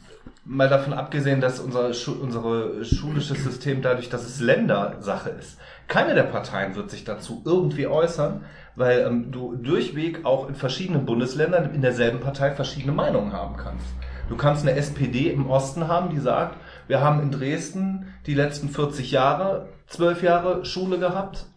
mal 0.43 0.67
davon 0.67 0.91
abgesehen, 0.91 1.39
dass 1.39 1.61
unser 1.61 1.93
Schu 1.93 2.11
unsere 2.11 2.83
schulisches 2.83 3.43
System 3.45 3.81
dadurch, 3.81 4.09
dass 4.09 4.25
es 4.25 4.41
Ländersache 4.41 5.29
ist. 5.29 5.57
Keine 5.87 6.15
der 6.15 6.23
Parteien 6.23 6.75
wird 6.75 6.91
sich 6.91 7.05
dazu 7.05 7.41
irgendwie 7.45 7.87
äußern, 7.87 8.43
weil 8.75 8.99
ähm, 8.99 9.31
du 9.31 9.55
durchweg 9.55 10.25
auch 10.25 10.47
in 10.47 10.55
verschiedenen 10.55 11.05
Bundesländern 11.05 11.73
in 11.73 11.81
derselben 11.81 12.19
Partei 12.19 12.51
verschiedene 12.51 12.93
Meinungen 12.93 13.33
haben 13.33 13.57
kannst. 13.57 13.85
Du 14.29 14.37
kannst 14.37 14.65
eine 14.65 14.77
SPD 14.77 15.29
im 15.29 15.49
Osten 15.49 15.87
haben, 15.87 16.09
die 16.09 16.19
sagt, 16.19 16.57
wir 16.87 17.01
haben 17.01 17.21
in 17.21 17.31
Dresden 17.31 18.13
die 18.25 18.33
letzten 18.33 18.69
40 18.69 19.11
Jahre, 19.11 19.67
12 19.87 20.23
Jahre 20.23 20.65
Schule 20.65 20.99
gehabt. 20.99 21.47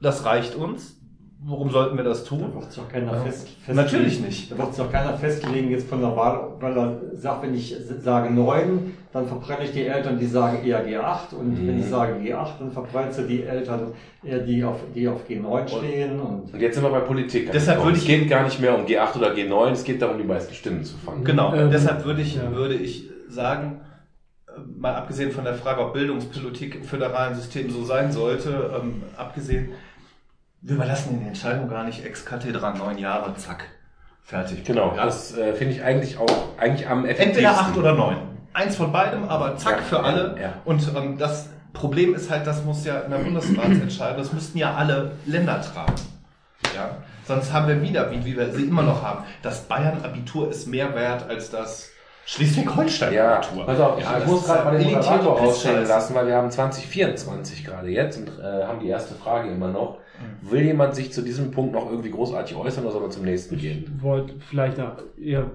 Das 0.00 0.24
reicht 0.24 0.54
uns. 0.54 0.95
Warum 1.48 1.70
sollten 1.70 1.96
wir 1.96 2.02
das 2.02 2.24
Da 2.24 2.30
tun? 2.30 2.52
wird 2.54 2.72
sich 2.72 2.82
auch 2.82 2.88
keiner 2.88 3.12
Ja. 3.12 3.20
fest, 3.20 3.48
festlegen. 3.50 3.76
Natürlich 3.76 4.20
nicht. 4.20 4.50
Da 4.50 4.58
wird 4.58 4.74
sich 4.74 4.84
auch 4.84 4.90
keiner 4.90 5.14
festlegen 5.16 5.70
jetzt 5.70 5.88
von 5.88 6.00
der 6.00 6.16
Wahl, 6.16 6.48
weil 6.58 6.76
er 6.76 6.96
sagt, 7.14 7.42
wenn 7.44 7.54
ich 7.54 7.76
sage 8.02 8.34
9, 8.34 8.92
dann 9.12 9.28
verbrenne 9.28 9.64
ich 9.64 9.70
die 9.70 9.86
Eltern, 9.86 10.18
die 10.18 10.26
sagen 10.26 10.64
eher 10.66 10.84
G8 10.84 11.34
und 11.38 11.62
Mhm. 11.62 11.68
wenn 11.68 11.78
ich 11.78 11.86
sage 11.86 12.14
G8, 12.14 12.58
dann 12.58 12.72
verbrennst 12.72 13.20
du 13.20 13.22
die 13.22 13.44
Eltern, 13.44 13.92
eher 14.24 14.40
die 14.40 14.64
auf, 14.64 14.80
die 14.92 15.06
auf 15.06 15.20
G9 15.28 15.68
stehen 15.68 16.18
und 16.18 16.52
Und 16.52 16.60
jetzt 16.60 16.74
sind 16.74 16.82
wir 16.84 16.90
bei 16.90 17.00
Politik. 17.00 17.52
Deshalb 17.52 17.78
angekommen. 17.78 17.84
würde 17.86 17.96
es 17.98 18.02
ich- 18.02 18.08
geht 18.20 18.28
gar 18.28 18.42
nicht 18.42 18.60
mehr 18.60 18.74
um 18.76 18.84
G8 18.84 19.16
oder 19.16 19.32
G9, 19.32 19.70
es 19.70 19.84
geht 19.84 20.02
darum, 20.02 20.18
die 20.18 20.24
meisten 20.24 20.52
Stimmen 20.52 20.82
zu 20.82 20.96
fangen. 20.98 21.22
Genau, 21.22 21.54
Ähm, 21.54 21.70
deshalb 21.70 22.04
würde 22.04 22.22
ich, 22.22 22.34
ja. 22.34 22.50
würde 22.52 22.74
ich 22.74 23.08
sagen, 23.28 23.80
äh, 24.48 24.52
mal 24.76 24.94
abgesehen 24.96 25.30
von 25.30 25.44
der 25.44 25.54
Frage, 25.54 25.80
ob 25.80 25.92
Bildungspolitik 25.92 26.74
im 26.74 26.82
föderalen 26.82 27.36
System 27.36 27.70
so 27.70 27.84
sein 27.84 28.10
sollte, 28.10 28.72
ähm, 28.82 29.02
abgesehen, 29.16 29.68
wir 30.66 30.76
überlassen 30.76 31.20
die 31.20 31.26
Entscheidung 31.28 31.68
gar 31.68 31.84
nicht 31.84 32.04
ex 32.04 32.24
cathedra 32.24 32.72
neun 32.72 32.98
Jahre, 32.98 33.34
zack, 33.36 33.64
fertig. 34.24 34.64
Genau, 34.64 34.94
Ja. 34.96 35.04
das 35.04 35.36
äh, 35.36 35.52
finde 35.54 35.74
ich 35.74 35.82
eigentlich 35.82 36.18
auch 36.18 36.26
eigentlich 36.58 36.88
am 36.88 37.04
effektivsten. 37.04 37.44
Entweder 37.44 37.50
acht 37.60 37.76
oder 37.76 37.94
neun. 37.94 38.16
Eins 38.52 38.76
von 38.76 38.90
beidem, 38.90 39.28
aber 39.28 39.56
zack 39.56 39.76
Ja, 39.78 39.82
für 39.82 40.02
alle. 40.02 40.36
ja. 40.40 40.54
Und 40.64 40.82
ähm, 40.96 41.18
das 41.18 41.48
Problem 41.72 42.14
ist 42.14 42.30
halt, 42.30 42.46
das 42.46 42.64
muss 42.64 42.84
ja 42.84 43.00
in 43.00 43.10
der 43.10 43.18
Bundesratsentscheidung, 43.18 44.16
das 44.18 44.32
müssten 44.32 44.58
ja 44.58 44.74
alle 44.74 45.12
Länder 45.26 45.60
tragen. 45.60 45.94
Ja? 46.74 46.96
Sonst 47.26 47.52
haben 47.52 47.68
wir 47.68 47.80
wieder, 47.82 48.10
wie, 48.10 48.24
wie 48.24 48.36
wir 48.36 48.50
sie 48.52 48.64
immer 48.64 48.82
noch 48.82 49.02
haben, 49.02 49.24
das 49.42 49.60
Bayern-Abitur 49.62 50.48
ist 50.50 50.66
mehr 50.66 50.94
wert 50.94 51.28
als 51.28 51.50
das 51.50 51.90
Schleswig-Holstein-Abitur. 52.24 53.66
Ja, 53.72 53.94
ich, 53.98 54.04
Ja, 54.04 54.18
ich 54.18 54.26
muss 54.26 54.44
gerade 54.46 54.64
mal 54.64 54.78
den 54.78 54.92
Moderator 54.92 55.40
ausstellen 55.40 55.86
lassen, 55.86 56.14
weil 56.14 56.26
wir 56.26 56.34
haben 56.36 56.50
2024 56.50 57.64
gerade 57.64 57.88
jetzt 57.88 58.18
und 58.18 58.28
äh, 58.40 58.64
haben 58.64 58.80
die 58.80 58.88
erste 58.88 59.14
Frage 59.14 59.50
immer 59.50 59.68
noch. 59.68 59.98
Will 60.42 60.62
jemand 60.62 60.94
sich 60.94 61.12
zu 61.12 61.22
diesem 61.22 61.50
Punkt 61.50 61.72
noch 61.72 61.90
irgendwie 61.90 62.10
großartig 62.10 62.56
äußern 62.56 62.84
oder 62.84 62.92
soll 62.92 63.02
man 63.02 63.10
zum 63.10 63.24
nächsten 63.24 63.56
gehen? 63.56 63.94
Ich 63.96 64.02
wollte 64.02 64.34
vielleicht, 64.40 64.78
nach, 64.78 64.96
ihr 65.16 65.50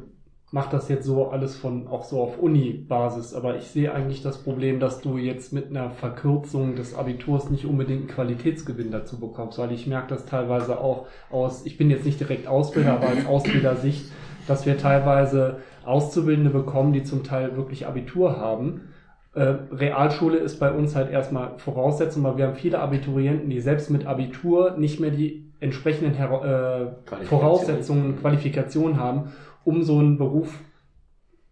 macht 0.51 0.73
das 0.73 0.89
jetzt 0.89 1.05
so 1.05 1.29
alles 1.29 1.55
von, 1.55 1.87
auch 1.87 2.03
so 2.03 2.21
auf 2.21 2.37
Uni-Basis, 2.37 3.33
aber 3.33 3.55
ich 3.55 3.67
sehe 3.67 3.93
eigentlich 3.93 4.21
das 4.21 4.43
Problem, 4.43 4.79
dass 4.81 4.99
du 4.99 5.17
jetzt 5.17 5.53
mit 5.53 5.69
einer 5.69 5.89
Verkürzung 5.89 6.75
des 6.75 6.93
Abiturs 6.93 7.49
nicht 7.49 7.65
unbedingt 7.65 8.01
einen 8.01 8.09
Qualitätsgewinn 8.09 8.91
dazu 8.91 9.19
bekommst, 9.19 9.57
weil 9.59 9.71
ich 9.71 9.87
merke 9.87 10.09
das 10.09 10.25
teilweise 10.25 10.79
auch 10.79 11.07
aus, 11.29 11.65
ich 11.65 11.77
bin 11.77 11.89
jetzt 11.89 12.05
nicht 12.05 12.19
direkt 12.19 12.47
Ausbilder, 12.47 12.93
aber 12.93 13.07
als 13.07 13.25
Ausbildersicht, 13.25 14.11
dass 14.47 14.65
wir 14.65 14.77
teilweise 14.77 15.57
Auszubildende 15.85 16.51
bekommen, 16.51 16.91
die 16.91 17.03
zum 17.03 17.23
Teil 17.23 17.55
wirklich 17.55 17.87
Abitur 17.87 18.37
haben. 18.37 18.90
Äh, 19.33 19.55
Realschule 19.71 20.37
ist 20.37 20.59
bei 20.59 20.71
uns 20.71 20.95
halt 20.95 21.09
erstmal 21.09 21.57
Voraussetzung, 21.57 22.23
weil 22.23 22.37
wir 22.37 22.47
haben 22.47 22.55
viele 22.55 22.79
Abiturienten, 22.79 23.49
die 23.49 23.61
selbst 23.61 23.89
mit 23.89 24.05
Abitur 24.05 24.75
nicht 24.77 24.99
mehr 24.99 25.11
die 25.11 25.51
entsprechenden 25.61 26.13
Hera- 26.13 26.43
äh, 26.43 26.85
Qualifikation. 27.05 27.27
Voraussetzungen, 27.27 28.19
Qualifikationen 28.19 28.99
haben, 28.99 29.31
um 29.63 29.83
so 29.83 29.99
einen 29.99 30.17
Beruf 30.17 30.59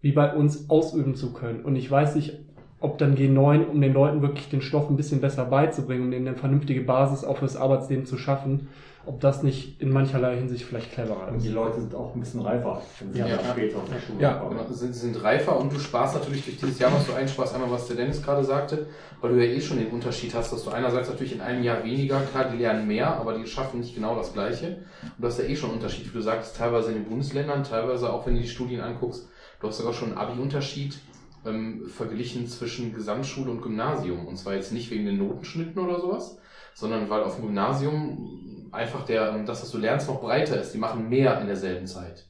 wie 0.01 0.11
bei 0.11 0.33
uns 0.33 0.69
ausüben 0.69 1.15
zu 1.15 1.31
können. 1.33 1.61
Und 1.61 1.75
ich 1.75 1.89
weiß 1.89 2.15
nicht, 2.15 2.39
ob 2.81 2.97
dann 2.97 3.15
G9, 3.15 3.65
um 3.67 3.81
den 3.81 3.93
Leuten 3.93 4.21
wirklich 4.21 4.49
den 4.49 4.61
Stoff 4.61 4.89
ein 4.89 4.95
bisschen 4.95 5.21
besser 5.21 5.45
beizubringen, 5.45 6.05
um 6.05 6.11
denen 6.11 6.27
eine 6.27 6.37
vernünftige 6.37 6.81
Basis 6.81 7.23
auch 7.23 7.37
fürs 7.37 7.57
Arbeitsleben 7.57 8.05
zu 8.05 8.17
schaffen, 8.17 8.69
ob 9.09 9.19
das 9.21 9.41
nicht 9.41 9.81
in 9.81 9.91
mancherlei 9.91 10.37
Hinsicht 10.37 10.65
vielleicht 10.65 10.91
cleverer 10.91 11.29
Und 11.31 11.41
die 11.41 11.47
ist. 11.47 11.53
Leute 11.55 11.81
sind 11.81 11.95
auch 11.95 12.13
ein 12.13 12.19
bisschen 12.19 12.41
reifer, 12.41 12.79
wenn 12.99 13.11
sie 13.11 13.19
Ja. 13.19 13.25
später 13.51 13.77
auf 13.79 13.89
der 13.89 13.99
Schule 13.99 14.21
Ja, 14.21 14.33
kommen. 14.35 14.57
genau. 14.59 14.69
Sie 14.71 14.93
sind 14.93 15.23
reifer 15.23 15.59
und 15.59 15.73
du 15.73 15.79
sparst 15.79 16.13
natürlich 16.13 16.45
durch 16.45 16.57
dieses 16.57 16.77
Jahr, 16.77 16.93
was 16.93 17.07
du 17.07 17.13
einsparst, 17.13 17.55
einmal 17.55 17.71
was 17.71 17.87
der 17.87 17.95
Dennis 17.97 18.21
gerade 18.21 18.43
sagte, 18.43 18.85
weil 19.19 19.31
du 19.33 19.43
ja 19.43 19.51
eh 19.51 19.59
schon 19.59 19.77
den 19.79 19.87
Unterschied 19.87 20.33
hast, 20.35 20.53
dass 20.53 20.63
du 20.63 20.69
einerseits 20.69 21.09
natürlich 21.09 21.33
in 21.33 21.41
einem 21.41 21.63
Jahr 21.63 21.83
weniger, 21.83 22.21
klar, 22.21 22.45
die 22.51 22.57
lernen 22.57 22.87
mehr, 22.87 23.15
aber 23.19 23.35
die 23.35 23.47
schaffen 23.47 23.79
nicht 23.79 23.95
genau 23.95 24.15
das 24.15 24.31
Gleiche. 24.33 24.83
Und 25.01 25.11
du 25.17 25.27
hast 25.27 25.39
ja 25.39 25.45
eh 25.45 25.55
schon 25.55 25.69
einen 25.71 25.79
Unterschied, 25.79 26.07
wie 26.07 26.15
du 26.15 26.21
sagst, 26.21 26.55
teilweise 26.55 26.89
in 26.89 26.95
den 26.99 27.05
Bundesländern, 27.09 27.63
teilweise 27.63 28.13
auch 28.13 28.27
wenn 28.27 28.35
du 28.35 28.41
die 28.41 28.47
Studien 28.47 28.81
anguckst, 28.81 29.27
du 29.59 29.67
hast 29.67 29.77
sogar 29.79 29.93
schon 29.93 30.09
einen 30.09 30.17
Abi-Unterschied 30.19 30.99
ähm, 31.45 31.87
verglichen 31.87 32.45
zwischen 32.47 32.93
Gesamtschule 32.93 33.49
und 33.49 33.61
Gymnasium. 33.63 34.27
Und 34.27 34.37
zwar 34.37 34.53
jetzt 34.53 34.71
nicht 34.71 34.91
wegen 34.91 35.05
den 35.07 35.17
Notenschnitten 35.17 35.81
oder 35.81 35.99
sowas, 35.99 36.37
sondern 36.75 37.09
weil 37.09 37.23
auf 37.23 37.35
dem 37.37 37.45
Gymnasium 37.47 38.58
einfach 38.71 39.05
der, 39.05 39.37
das, 39.43 39.61
was 39.61 39.71
du 39.71 39.77
lernst, 39.77 40.07
noch 40.07 40.21
breiter 40.21 40.59
ist. 40.59 40.73
Die 40.73 40.77
machen 40.77 41.09
mehr 41.09 41.39
in 41.41 41.47
derselben 41.47 41.87
Zeit. 41.87 42.25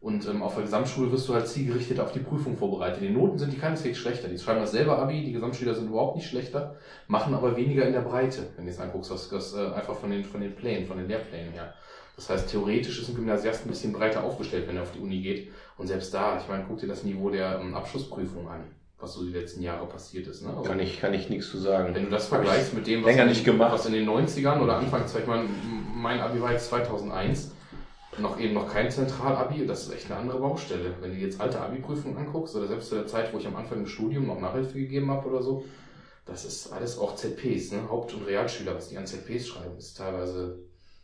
Und 0.00 0.28
ähm, 0.28 0.42
auf 0.42 0.54
der 0.54 0.64
Gesamtschule 0.64 1.10
wirst 1.10 1.28
du 1.28 1.34
halt 1.34 1.48
zielgerichtet 1.48 1.98
auf 2.00 2.12
die 2.12 2.20
Prüfung 2.20 2.56
vorbereitet. 2.56 3.02
Die 3.02 3.08
Noten 3.08 3.38
sind 3.38 3.52
die 3.52 3.58
keineswegs 3.58 3.98
schlechter. 3.98 4.28
Die 4.28 4.38
schreiben 4.38 4.60
dasselbe 4.60 4.96
Abi, 4.96 5.24
die 5.24 5.32
Gesamtschüler 5.32 5.74
sind 5.74 5.88
überhaupt 5.88 6.16
nicht 6.16 6.28
schlechter, 6.28 6.76
machen 7.08 7.34
aber 7.34 7.56
weniger 7.56 7.84
in 7.86 7.92
der 7.92 8.02
Breite, 8.02 8.50
wenn 8.56 8.66
du 8.66 8.70
es 8.70 8.78
anguckst, 8.78 9.10
das, 9.10 9.28
das 9.30 9.54
äh, 9.54 9.72
einfach 9.72 9.96
von 9.96 10.10
den, 10.10 10.24
von 10.24 10.40
den 10.40 10.54
Plänen, 10.54 10.86
von 10.86 10.98
den 10.98 11.08
Lehrplänen 11.08 11.52
her. 11.52 11.74
Das 12.14 12.30
heißt, 12.30 12.50
theoretisch 12.50 13.00
ist 13.00 13.08
ein 13.08 13.14
Gymnasiast 13.14 13.66
ein 13.66 13.68
bisschen 13.68 13.92
breiter 13.92 14.22
aufgestellt, 14.22 14.68
wenn 14.68 14.76
er 14.76 14.82
auf 14.82 14.92
die 14.92 15.00
Uni 15.00 15.20
geht. 15.20 15.50
Und 15.76 15.86
selbst 15.86 16.14
da, 16.14 16.38
ich 16.38 16.48
meine, 16.48 16.64
guck 16.68 16.78
dir 16.78 16.88
das 16.88 17.02
Niveau 17.02 17.30
der 17.30 17.58
ähm, 17.58 17.74
Abschlussprüfung 17.74 18.48
an, 18.48 18.64
was 18.98 19.14
so 19.14 19.24
die 19.24 19.32
letzten 19.32 19.62
Jahre 19.62 19.86
passiert 19.86 20.26
ist. 20.26 20.42
Ne? 20.42 20.48
Also, 20.50 20.62
Kann 20.62 20.80
ich, 20.80 21.00
kann 21.00 21.12
ich 21.12 21.28
nichts 21.28 21.50
zu 21.50 21.58
sagen. 21.58 21.94
wenn 21.94 22.04
du 22.04 22.10
das 22.10 22.28
vergleichst 22.28 22.74
mit 22.74 22.86
dem, 22.86 23.04
länger 23.04 23.22
in, 23.22 23.28
nicht 23.28 23.44
gemacht. 23.44 23.72
was 23.72 23.86
in 23.86 23.92
den 23.92 24.08
90ern 24.08 24.60
oder 24.60 24.78
Anfang, 24.78 25.04
ich 25.04 25.26
meine, 25.26 25.44
mein 25.94 26.20
Abi 26.20 26.40
war 26.40 26.52
jetzt 26.52 26.68
2001, 26.68 27.52
noch 28.18 28.40
eben 28.40 28.54
noch 28.54 28.72
kein 28.72 28.90
Zentralabi, 28.90 29.66
das 29.66 29.82
ist 29.86 29.92
echt 29.92 30.06
eine 30.10 30.20
andere 30.20 30.38
Baustelle. 30.40 30.94
Wenn 31.00 31.10
du 31.10 31.18
jetzt 31.18 31.40
alte 31.40 31.60
Abi-Prüfungen 31.60 32.16
anguckst, 32.16 32.56
oder 32.56 32.66
selbst 32.66 32.88
zu 32.88 32.94
der 32.94 33.06
Zeit, 33.06 33.32
wo 33.34 33.38
ich 33.38 33.46
am 33.46 33.56
Anfang 33.56 33.82
des 33.84 33.92
Studiums 33.92 34.26
noch 34.26 34.40
Nachhilfe 34.40 34.78
gegeben 34.78 35.10
habe 35.10 35.28
oder 35.28 35.42
so, 35.42 35.64
das 36.24 36.44
ist 36.46 36.72
alles 36.72 36.98
auch 36.98 37.14
ZPs, 37.14 37.72
ne? 37.72 37.88
Haupt- 37.88 38.14
und 38.14 38.26
Realschüler, 38.26 38.74
was 38.74 38.88
die 38.88 38.96
an 38.96 39.06
ZPs 39.06 39.46
schreiben, 39.46 39.76
ist 39.76 39.96
teilweise 39.96 40.58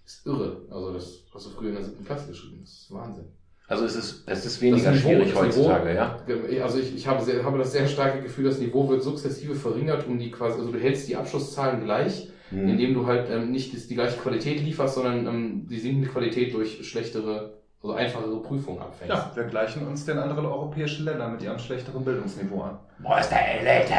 ist 0.05 0.27
irre. 0.27 0.63
Also 0.71 0.93
das 0.93 1.25
hast 1.33 1.47
du 1.47 1.51
früher 1.51 1.69
in 1.69 1.77
der 1.77 1.85
siebten 1.85 2.05
Klasse 2.05 2.29
geschrieben, 2.29 2.61
das 2.63 2.73
ist 2.73 2.93
Wahnsinn. 2.93 3.27
Also 3.69 3.85
es 3.85 3.97
ist, 3.97 4.25
es 4.27 4.45
ist 4.45 4.61
weniger 4.61 4.91
Niveau- 4.91 5.01
schwierig 5.09 5.35
heutzutage, 5.35 5.91
Niveau- 5.91 6.53
ja. 6.53 6.65
Also 6.65 6.79
ich, 6.79 6.95
ich 6.95 7.07
habe, 7.07 7.25
sehr, 7.25 7.43
habe 7.45 7.59
das 7.59 7.73
sehr 7.73 7.87
starke 7.89 8.21
Gefühl, 8.23 8.45
das 8.45 8.59
Niveau 8.59 8.89
wird 8.89 9.03
sukzessive 9.03 9.55
verringert, 9.55 10.07
um 10.07 10.19
die 10.19 10.31
quasi, 10.31 10.59
also 10.59 10.71
du 10.73 10.79
hältst 10.79 11.09
die 11.09 11.17
Abschlusszahlen 11.17 11.85
gleich, 11.85 12.29
Hm. 12.51 12.69
indem 12.69 12.93
du 12.93 13.07
halt 13.07 13.31
ähm, 13.31 13.51
nicht 13.51 13.73
die, 13.73 13.79
die 13.89 13.95
gleiche 13.95 14.19
Qualität 14.19 14.61
lieferst, 14.61 14.97
sondern 14.97 15.27
ähm, 15.27 15.67
die 15.71 15.79
sinkende 15.79 16.09
Qualität 16.09 16.53
durch 16.53 16.87
schlechtere, 16.87 17.55
also 17.83 17.95
einfachere 17.95 18.43
Prüfungen 18.43 18.79
abfängst. 18.83 19.09
Ja, 19.09 19.33
wir 19.35 19.45
gleichen 19.45 19.87
uns 19.87 20.05
den 20.05 20.19
anderen 20.19 20.45
europäischen 20.45 21.07
Ländern 21.07 21.33
mit 21.33 21.43
ihrem 21.43 21.59
schlechteren 21.59 22.05
Bildungsniveau 22.05 22.61
an. 22.61 22.79
Boah, 22.99 23.21
ist 23.21 23.31
der 23.31 23.61
Elite! 23.61 23.95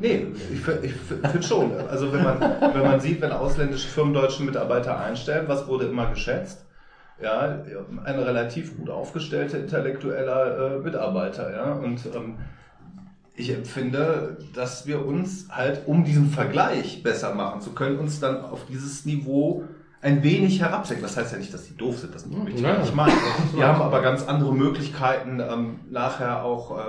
Nee, 0.00 0.26
ich, 0.52 0.52
ich 0.84 0.92
fi- 0.92 1.18
finde 1.22 1.42
schon. 1.42 1.72
Also 1.88 2.12
wenn 2.12 2.22
man, 2.24 2.40
wenn 2.40 2.82
man 2.82 3.00
sieht, 3.00 3.22
wenn 3.22 3.32
ausländische 3.32 3.88
Firmen 3.88 4.12
deutsche 4.12 4.42
Mitarbeiter 4.42 5.00
einstellen, 5.02 5.44
was 5.48 5.66
wurde 5.66 5.86
immer 5.86 6.10
geschätzt? 6.10 6.63
Ja, 7.22 7.62
ein 8.04 8.18
relativ 8.18 8.76
gut 8.76 8.90
aufgestellter 8.90 9.58
intellektueller 9.58 10.76
äh, 10.76 10.78
Mitarbeiter. 10.80 11.52
Ja? 11.54 11.72
Und 11.74 12.06
ähm, 12.14 12.36
ich 13.36 13.50
empfinde, 13.50 14.36
dass 14.54 14.86
wir 14.86 15.04
uns 15.04 15.46
halt, 15.50 15.82
um 15.86 16.04
diesen 16.04 16.30
Vergleich 16.30 17.02
besser 17.02 17.34
machen 17.34 17.60
zu 17.60 17.72
können, 17.72 17.98
uns 17.98 18.20
dann 18.20 18.44
auf 18.44 18.66
dieses 18.66 19.04
Niveau 19.04 19.64
ein 20.02 20.22
wenig 20.22 20.60
herabsenken. 20.60 21.02
Das 21.02 21.16
heißt 21.16 21.32
ja 21.32 21.38
nicht, 21.38 21.54
dass 21.54 21.64
die 21.66 21.76
doof 21.76 21.98
sind, 21.98 22.14
das 22.14 22.26
möchte 22.26 22.50
ich 22.50 22.60
Ja. 22.60 22.74
gar 22.74 22.80
nicht 22.82 22.94
meinen. 22.94 23.16
Wir 23.54 23.66
haben 23.66 23.80
aber 23.80 24.02
ganz 24.02 24.26
andere 24.26 24.52
Möglichkeiten, 24.54 25.40
ähm, 25.40 25.80
nachher 25.90 26.44
auch 26.44 26.78
äh, 26.78 26.82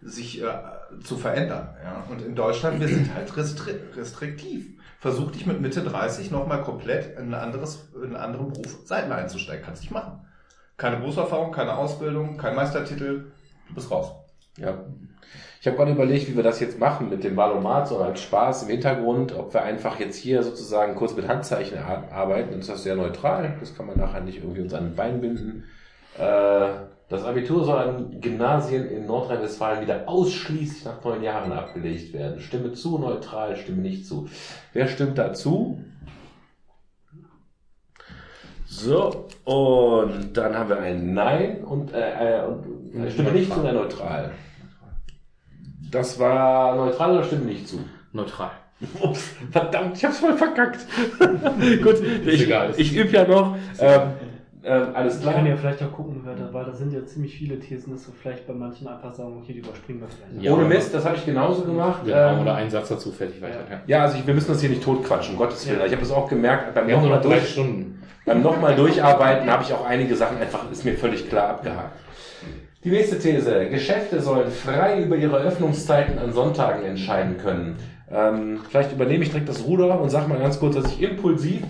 sich 0.00 0.42
äh, 0.42 0.46
zu 1.04 1.16
verändern. 1.16 1.68
Ja? 1.84 2.04
Und 2.10 2.22
in 2.22 2.34
Deutschland, 2.34 2.80
wir 2.80 2.88
sind 2.88 3.14
halt 3.14 3.36
restri 3.36 3.74
restriktiv. 3.96 4.66
Versuch 5.02 5.32
dich 5.32 5.46
mit 5.46 5.60
Mitte 5.60 5.82
30 5.82 6.30
nochmal 6.30 6.62
komplett 6.62 7.18
in, 7.18 7.34
ein 7.34 7.40
anderes, 7.40 7.88
in 7.96 8.04
einen 8.04 8.16
anderen 8.16 8.52
Beruf 8.52 8.78
Seiten 8.84 9.10
einzusteigen. 9.10 9.64
Kannst 9.64 9.82
nicht 9.82 9.90
machen. 9.90 10.20
Keine 10.76 10.98
Berufserfahrung, 10.98 11.50
keine 11.50 11.76
Ausbildung, 11.76 12.36
kein 12.36 12.54
Meistertitel, 12.54 13.32
du 13.66 13.74
bist 13.74 13.90
raus. 13.90 14.12
Ja. 14.58 14.78
Ich 15.60 15.66
habe 15.66 15.76
gerade 15.76 15.90
überlegt, 15.90 16.28
wie 16.28 16.36
wir 16.36 16.44
das 16.44 16.60
jetzt 16.60 16.78
machen 16.78 17.08
mit 17.10 17.24
dem 17.24 17.36
Valomat, 17.36 17.88
so 17.88 17.98
als 17.98 18.20
Spaß 18.22 18.62
im 18.62 18.68
Hintergrund, 18.68 19.36
ob 19.36 19.52
wir 19.52 19.62
einfach 19.64 19.98
jetzt 19.98 20.16
hier 20.16 20.44
sozusagen 20.44 20.94
kurz 20.94 21.16
mit 21.16 21.26
Handzeichen 21.26 21.78
ar- 21.78 22.10
arbeiten. 22.12 22.56
Das 22.60 22.68
ist 22.68 22.84
sehr 22.84 22.94
neutral. 22.94 23.56
Das 23.58 23.76
kann 23.76 23.86
man 23.86 23.98
nachher 23.98 24.20
nicht 24.20 24.38
irgendwie 24.38 24.60
uns 24.60 24.72
an 24.72 24.84
den 24.90 24.94
Bein 24.94 25.20
binden. 25.20 25.64
Äh, 26.18 26.68
das 27.08 27.24
Abitur 27.24 27.64
soll 27.64 27.78
an 27.78 28.20
Gymnasien 28.22 28.88
in 28.88 29.06
Nordrhein-Westfalen 29.06 29.82
wieder 29.82 30.08
ausschließlich 30.08 30.84
nach 30.86 31.04
neun 31.04 31.22
Jahren 31.22 31.52
abgelegt 31.52 32.14
werden. 32.14 32.40
Stimme 32.40 32.72
zu, 32.72 32.98
neutral, 32.98 33.54
stimme 33.56 33.82
nicht 33.82 34.06
zu. 34.06 34.30
Wer 34.72 34.88
stimmt 34.88 35.18
dazu? 35.18 35.78
So, 38.64 39.28
und 39.44 40.34
dann 40.34 40.56
haben 40.56 40.70
wir 40.70 40.78
ein 40.78 41.12
Nein 41.12 41.62
und, 41.62 41.92
äh, 41.92 42.38
äh, 42.38 42.46
und 42.46 43.04
äh, 43.04 43.10
stimme 43.10 43.32
nicht 43.32 43.52
zu 43.52 43.60
oder 43.60 43.74
neutral. 43.74 44.30
Das 45.90 46.18
war 46.18 46.74
neutral 46.76 47.12
oder 47.12 47.24
stimme 47.24 47.44
nicht 47.44 47.68
zu? 47.68 47.80
Neutral. 48.12 48.52
Ups, 49.00 49.34
verdammt, 49.50 49.98
ich 49.98 50.04
hab's 50.06 50.18
voll 50.18 50.36
verkackt. 50.38 50.80
Gut, 51.82 52.02
ich, 52.26 52.50
ich 52.78 52.96
übe 52.96 53.10
ja 53.10 53.28
noch. 53.28 53.54
Ähm, 53.78 54.12
ähm, 54.64 54.86
alles 54.94 55.16
Ich 55.16 55.22
klar. 55.22 55.34
kann 55.34 55.46
ja 55.46 55.56
vielleicht 55.56 55.82
auch 55.82 55.92
gucken, 55.92 56.20
wer 56.24 56.34
da, 56.34 56.52
weil 56.52 56.64
da 56.64 56.72
sind 56.72 56.92
ja 56.92 57.04
ziemlich 57.04 57.34
viele 57.36 57.58
Thesen, 57.58 57.92
dass 57.92 58.06
wir 58.06 58.14
vielleicht 58.20 58.46
bei 58.46 58.54
manchen 58.54 58.86
einfach 58.86 59.12
sagen, 59.12 59.36
okay, 59.42 59.52
die 59.54 59.58
überspringen 59.58 60.00
wir 60.00 60.08
vielleicht. 60.08 60.42
Ja, 60.44 60.52
Ohne 60.52 60.64
Mist, 60.64 60.94
das 60.94 61.04
habe 61.04 61.16
ich 61.16 61.24
genauso 61.26 61.62
gemacht. 61.64 62.02
Genau, 62.04 62.16
Ähm, 62.34 62.40
oder 62.40 62.54
ein 62.54 62.70
Satz 62.70 62.88
dazu, 62.88 63.10
fertig 63.10 63.40
weiter. 63.42 63.58
Ja. 63.70 63.80
ja, 63.86 64.02
also 64.02 64.18
ich, 64.18 64.26
wir 64.26 64.34
müssen 64.34 64.48
das 64.52 64.60
hier 64.60 64.70
nicht 64.70 64.82
totquatschen, 64.82 65.34
um 65.34 65.38
Gottes 65.38 65.66
Willen. 65.68 65.80
Ja. 65.80 65.86
Ich 65.86 65.92
habe 65.92 66.02
das 66.02 66.10
auch 66.12 66.28
gemerkt, 66.28 66.74
beim 66.74 66.86
Wir 66.86 66.96
nochmal 66.96 67.20
durch, 67.20 67.48
Stunden. 67.50 68.02
beim 68.24 68.42
nochmal 68.42 68.76
durcharbeiten 68.76 69.50
habe 69.50 69.62
ich 69.64 69.72
auch 69.72 69.84
einige 69.84 70.14
Sachen 70.14 70.38
einfach, 70.38 70.70
ist 70.70 70.84
mir 70.84 70.94
völlig 70.94 71.28
klar 71.28 71.48
abgehakt. 71.50 71.96
Die 72.84 72.90
nächste 72.90 73.18
These. 73.18 73.68
Geschäfte 73.68 74.20
sollen 74.20 74.50
frei 74.50 75.02
über 75.02 75.16
ihre 75.16 75.36
Öffnungszeiten 75.38 76.18
an 76.18 76.32
Sonntagen 76.32 76.82
entscheiden 76.84 77.36
können. 77.38 77.76
Ähm, 78.10 78.58
vielleicht 78.68 78.92
übernehme 78.92 79.22
ich 79.22 79.30
direkt 79.30 79.48
das 79.48 79.64
Ruder 79.64 80.00
und 80.00 80.10
sage 80.10 80.28
mal 80.28 80.38
ganz 80.38 80.58
kurz, 80.58 80.74
dass 80.74 80.86
ich 80.92 81.00
impulsiv 81.00 81.62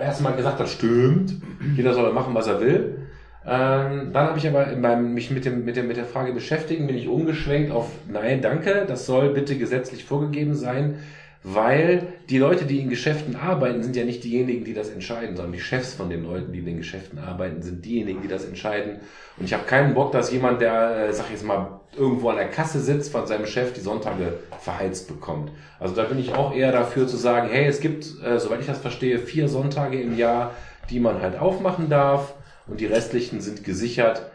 erstmal 0.00 0.34
gesagt 0.36 0.58
habe, 0.58 0.68
stimmt, 0.68 1.34
jeder 1.76 1.94
soll 1.94 2.12
machen, 2.12 2.34
was 2.34 2.46
er 2.46 2.60
will. 2.60 3.06
Ähm, 3.46 4.12
dann 4.12 4.28
habe 4.28 4.38
ich 4.38 4.46
aber 4.46 4.70
in 4.70 4.80
meinem, 4.80 5.14
mich 5.14 5.30
mit, 5.30 5.44
dem, 5.44 5.64
mit, 5.64 5.76
dem, 5.76 5.88
mit 5.88 5.96
der 5.96 6.04
Frage 6.04 6.32
beschäftigen, 6.32 6.86
bin 6.86 6.96
ich 6.96 7.08
umgeschwenkt 7.08 7.72
auf 7.72 7.90
Nein, 8.06 8.42
danke, 8.42 8.84
das 8.86 9.06
soll 9.06 9.30
bitte 9.30 9.56
gesetzlich 9.56 10.04
vorgegeben 10.04 10.54
sein, 10.54 10.98
weil 11.42 12.08
die 12.28 12.36
Leute, 12.36 12.66
die 12.66 12.80
in 12.80 12.90
Geschäften 12.90 13.34
arbeiten, 13.36 13.82
sind 13.82 13.96
ja 13.96 14.04
nicht 14.04 14.24
diejenigen, 14.24 14.64
die 14.64 14.74
das 14.74 14.90
entscheiden, 14.90 15.36
sondern 15.36 15.52
die 15.54 15.60
Chefs 15.60 15.94
von 15.94 16.10
den 16.10 16.24
Leuten, 16.24 16.52
die 16.52 16.58
in 16.58 16.66
den 16.66 16.76
Geschäften 16.76 17.18
arbeiten, 17.18 17.62
sind 17.62 17.82
diejenigen, 17.82 18.20
die 18.20 18.28
das 18.28 18.44
entscheiden. 18.44 19.00
Und 19.38 19.46
ich 19.46 19.54
habe 19.54 19.64
keinen 19.64 19.94
Bock, 19.94 20.12
dass 20.12 20.30
jemand, 20.30 20.60
der, 20.60 21.08
äh, 21.08 21.12
sag 21.14 21.26
ich 21.26 21.32
jetzt 21.32 21.44
mal, 21.44 21.79
irgendwo 21.96 22.30
an 22.30 22.36
der 22.36 22.48
Kasse 22.48 22.80
sitzt, 22.80 23.10
von 23.12 23.26
seinem 23.26 23.46
Chef 23.46 23.72
die 23.72 23.80
Sonntage 23.80 24.38
verheizt 24.60 25.08
bekommt. 25.08 25.50
Also 25.78 25.94
da 25.94 26.04
bin 26.04 26.18
ich 26.18 26.34
auch 26.34 26.54
eher 26.54 26.72
dafür 26.72 27.06
zu 27.06 27.16
sagen, 27.16 27.48
hey, 27.50 27.66
es 27.66 27.80
gibt, 27.80 28.06
äh, 28.24 28.38
soweit 28.38 28.60
ich 28.60 28.66
das 28.66 28.78
verstehe, 28.78 29.18
vier 29.18 29.48
Sonntage 29.48 30.00
im 30.00 30.16
Jahr, 30.16 30.54
die 30.88 31.00
man 31.00 31.20
halt 31.20 31.38
aufmachen 31.38 31.88
darf 31.88 32.34
und 32.66 32.80
die 32.80 32.86
restlichen 32.86 33.40
sind 33.40 33.64
gesichert. 33.64 34.30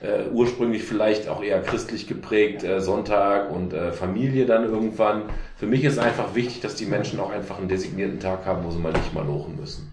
Äh, 0.00 0.30
ursprünglich 0.32 0.82
vielleicht 0.82 1.28
auch 1.28 1.42
eher 1.42 1.60
christlich 1.60 2.06
geprägt, 2.06 2.64
äh, 2.64 2.80
Sonntag 2.80 3.50
und 3.50 3.74
äh, 3.74 3.92
Familie 3.92 4.46
dann 4.46 4.64
irgendwann. 4.64 5.24
Für 5.56 5.66
mich 5.66 5.84
ist 5.84 5.98
einfach 5.98 6.34
wichtig, 6.34 6.60
dass 6.60 6.74
die 6.74 6.86
Menschen 6.86 7.20
auch 7.20 7.30
einfach 7.30 7.58
einen 7.58 7.68
designierten 7.68 8.18
Tag 8.18 8.46
haben, 8.46 8.64
wo 8.64 8.70
sie 8.70 8.78
mal 8.78 8.92
nicht 8.92 9.12
mal 9.12 9.26
lochen 9.26 9.56
müssen. 9.56 9.92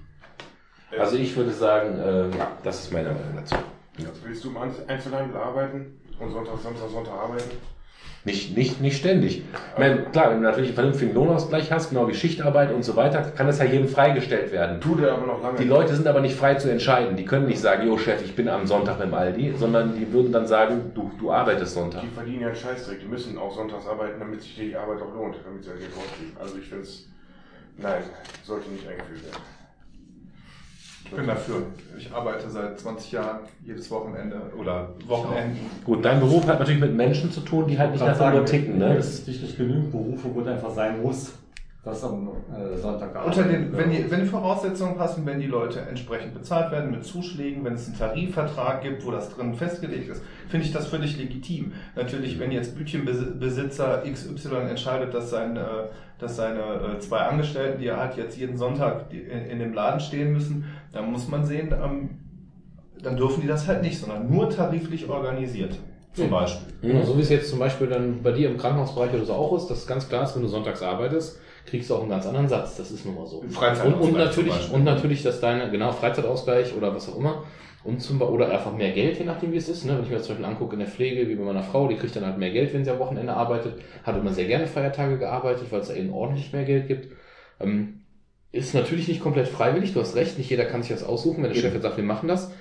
Also 0.98 1.18
ich 1.18 1.36
würde 1.36 1.52
sagen, 1.52 2.00
äh, 2.00 2.38
ja, 2.38 2.52
das 2.64 2.84
ist 2.84 2.94
meine 2.94 3.10
Meinung 3.10 3.36
dazu. 3.36 3.56
Also 3.98 4.12
willst 4.24 4.44
du 4.46 4.50
im 4.50 4.58
Einzel- 4.58 4.86
Einzelhandel 4.88 5.36
arbeiten 5.36 6.00
und 6.20 6.32
Sonntag, 6.32 6.60
Samstag, 6.60 6.90
Sonntag 6.90 7.14
arbeiten? 7.14 7.52
Nicht, 8.26 8.58
nicht, 8.58 8.82
nicht 8.82 8.98
ständig. 8.98 9.38
Ich 9.38 9.80
meine, 9.80 10.04
klar, 10.04 10.32
wenn 10.32 10.42
du 10.42 10.44
natürlich 10.44 10.70
einen 10.72 10.76
vernünftigen 10.76 11.14
Lohnausgleich 11.14 11.72
hast, 11.72 11.92
genau 11.92 12.10
wie 12.10 12.14
Schichtarbeit 12.14 12.74
und 12.74 12.84
so 12.84 12.98
weiter, 12.98 13.22
kann 13.22 13.48
das 13.48 13.60
ja 13.60 13.66
jedem 13.66 13.88
freigestellt 13.88 14.52
werden. 14.52 14.82
Tut 14.82 15.02
er 15.02 15.14
aber 15.14 15.28
noch 15.28 15.42
lange. 15.42 15.58
Die 15.58 15.64
Leute 15.64 15.96
sind 15.96 16.08
aber 16.08 16.20
nicht 16.20 16.36
frei 16.36 16.56
zu 16.56 16.70
entscheiden. 16.70 17.16
Die 17.16 17.24
können 17.24 17.46
nicht 17.46 17.60
sagen, 17.60 17.88
jo 17.88 17.98
Chef, 17.98 18.22
ich 18.26 18.36
bin 18.36 18.50
am 18.50 18.68
Sonntag 18.68 19.00
beim 19.00 19.14
Aldi, 19.14 19.54
sondern 19.58 19.96
die 19.96 20.12
würden 20.12 20.34
dann 20.34 20.46
sagen, 20.46 20.92
du, 20.94 21.10
du 21.18 21.32
arbeitest 21.32 21.74
Sonntag. 21.74 22.02
Die 22.02 22.10
verdienen 22.10 22.42
ja 22.42 22.48
einen 22.48 22.56
Scheißdreck. 22.58 23.00
Die 23.00 23.08
müssen 23.08 23.38
auch 23.38 23.56
sonntags 23.56 23.88
arbeiten, 23.88 24.20
damit 24.20 24.42
sich 24.42 24.56
die 24.56 24.76
Arbeit 24.76 25.02
auch 25.02 25.14
lohnt, 25.14 25.38
damit 25.46 25.64
sie 25.64 25.70
Geld 25.70 25.92
rauskriegen. 25.96 26.36
Also 26.38 26.58
ich 26.58 26.68
finde 26.68 26.84
es, 26.84 27.08
nein, 27.78 28.04
sollte 28.44 28.70
nicht 28.72 28.86
eingeführt 28.86 29.24
werden. 29.24 29.57
Ich 31.10 31.16
bin 31.16 31.28
dafür. 31.28 31.64
Ich 31.98 32.12
arbeite 32.12 32.50
seit 32.50 32.80
20 32.80 33.12
Jahren 33.14 33.40
jedes 33.66 33.90
Wochenende 33.90 34.42
oder 34.60 34.90
Wochenenden. 35.08 35.58
Gut, 35.86 36.04
dein 36.04 36.20
Beruf 36.20 36.46
hat 36.48 36.60
natürlich 36.60 36.82
mit 36.82 36.94
Menschen 36.96 37.32
zu 37.32 37.42
tun, 37.42 37.68
die 37.68 37.80
halt 37.80 37.92
nicht 37.92 38.02
einfach 38.02 38.34
nur 38.34 38.46
ticken. 38.46 38.78
Ne? 38.78 38.98
Es 38.98 39.20
ist 39.20 39.28
nicht 39.28 39.58
genügend 39.58 39.92
Berufe, 39.92 40.28
wo 40.34 40.42
es 40.42 40.48
einfach 40.48 40.72
sein 40.72 41.02
muss, 41.02 41.32
dass 41.88 42.04
am 42.04 42.28
äh, 42.28 42.78
Sonntag 42.78 43.14
gearbeitet 43.14 43.38
Unter 43.38 43.50
den, 43.50 43.78
wenn, 43.78 43.90
die, 43.90 44.12
wenn 44.12 44.20
die 44.20 44.26
Voraussetzungen 44.26 44.98
passen, 44.98 45.26
wenn 45.26 45.40
die 45.40 45.48
Leute 45.48 45.80
entsprechend 45.80 46.34
bezahlt 46.34 46.72
werden 46.72 46.92
mit 46.92 47.06
Zuschlägen, 47.06 47.64
wenn 47.64 47.74
es 47.76 47.88
einen 47.88 47.98
Tarifvertrag 47.98 48.82
gibt, 48.82 49.06
wo 49.06 49.12
das 49.12 49.30
drin 49.30 49.54
festgelegt 49.54 50.10
ist, 50.10 50.22
finde 50.50 50.66
ich 50.66 50.74
das 50.74 50.88
völlig 50.88 51.18
legitim. 51.18 51.72
Natürlich, 51.96 52.38
wenn 52.40 52.52
jetzt 52.52 52.78
Bütchenbesitzer 52.78 54.04
XY 54.12 54.56
entscheidet, 54.70 55.14
dass, 55.14 55.30
sein, 55.30 55.56
äh, 55.56 55.62
dass 56.20 56.36
seine 56.36 56.60
äh, 56.60 57.00
zwei 57.00 57.20
Angestellten, 57.20 57.80
die 57.80 57.88
er 57.88 57.98
hat, 57.98 58.18
jetzt 58.18 58.38
jeden 58.38 58.58
Sonntag 58.58 59.06
in, 59.12 59.46
in 59.46 59.60
dem 59.60 59.74
Laden 59.74 60.02
stehen 60.02 60.34
müssen, 60.34 60.66
dann 60.92 61.10
muss 61.10 61.28
man 61.30 61.46
sehen, 61.46 61.74
ähm, 61.74 62.10
dann 63.02 63.16
dürfen 63.16 63.42
die 63.42 63.48
das 63.48 63.68
halt 63.68 63.82
nicht, 63.82 63.98
sondern 63.98 64.30
nur 64.30 64.50
tariflich 64.50 65.08
organisiert. 65.10 65.78
Zum 66.14 66.26
Mhm. 66.28 66.32
Beispiel. 66.32 66.74
Genau, 66.82 67.06
so 67.06 67.16
wie 67.16 67.22
es 67.22 67.30
jetzt 67.30 67.50
zum 67.50 67.60
Beispiel 67.60 67.88
dann 67.88 68.24
bei 68.24 68.32
dir 68.32 68.50
im 68.50 68.58
Krankenhausbereich 68.58 69.14
oder 69.14 69.24
so 69.26 69.34
auch 69.34 69.56
ist, 69.56 69.68
dass 69.68 69.86
ganz 69.88 70.10
klar 70.10 70.24
ist, 70.24 70.36
wenn 70.36 70.42
du 70.42 70.48
sonntags 70.48 70.82
arbeitest, 70.82 71.40
kriegst 71.68 71.90
du 71.90 71.96
auch 71.96 72.02
einen 72.02 72.10
ganz 72.10 72.26
anderen 72.26 72.48
Satz. 72.48 72.78
Das 72.78 72.92
ist 72.92 73.06
nun 73.06 73.16
mal 73.16 73.28
so. 73.28 73.44
Freizeitausgleich 73.50 74.02
Und, 74.02 74.10
und 74.10 74.18
natürlich, 74.18 74.72
und 74.72 74.84
natürlich, 74.84 75.24
dass 75.24 75.40
deine, 75.40 75.70
genau, 75.70 75.92
Freizeitausgleich 75.92 76.76
oder 76.76 76.96
was 76.96 77.10
auch 77.10 77.18
immer, 77.18 77.44
und 77.84 78.02
zum, 78.02 78.22
oder 78.22 78.50
einfach 78.52 78.74
mehr 78.74 78.92
Geld, 78.92 79.18
je 79.18 79.26
nachdem 79.26 79.54
wie 79.54 79.58
es 79.58 79.70
ist. 79.70 79.86
Ne? 79.86 79.94
Wenn 79.96 80.04
ich 80.04 80.10
mir 80.10 80.18
das 80.18 80.26
zum 80.26 80.36
Beispiel 80.36 80.52
angucke 80.52 80.74
in 80.74 80.80
der 80.80 80.90
Pflege, 80.90 81.30
wie 81.30 81.36
bei 81.36 81.44
meiner 81.44 81.64
Frau, 81.64 81.88
die 81.88 81.96
kriegt 81.96 82.16
dann 82.16 82.26
halt 82.26 82.38
mehr 82.38 82.52
Geld, 82.52 82.74
wenn 82.74 82.84
sie 82.84 82.92
am 82.92 83.00
Wochenende 83.00 83.34
arbeitet, 83.34 83.82
hat 84.04 84.18
immer 84.18 84.34
sehr 84.34 84.46
gerne 84.46 84.68
Feiertage 84.68 85.18
gearbeitet, 85.18 85.68
weil 85.72 85.80
es 85.80 85.88
da 85.88 85.94
eben 85.94 86.12
ordentlich 86.12 86.52
mehr 86.52 86.66
Geld 86.66 86.88
gibt. 86.88 87.14
Ähm, 87.60 88.02
ist 88.52 88.74
natürlich 88.74 89.08
nicht 89.08 89.22
komplett 89.22 89.48
freiwillig, 89.48 89.94
du 89.94 90.02
hast 90.02 90.16
recht, 90.16 90.38
nicht 90.38 90.50
jeder 90.50 90.66
kann 90.66 90.82
sich 90.82 90.92
das 90.92 91.04
aussuchen, 91.04 91.44
wenn 91.44 91.54
der 91.54 91.60
Chef 91.60 91.74
jetzt 91.74 91.84
sagt, 91.84 91.98
wir 91.98 92.04
machen 92.04 92.28
das. 92.28 92.52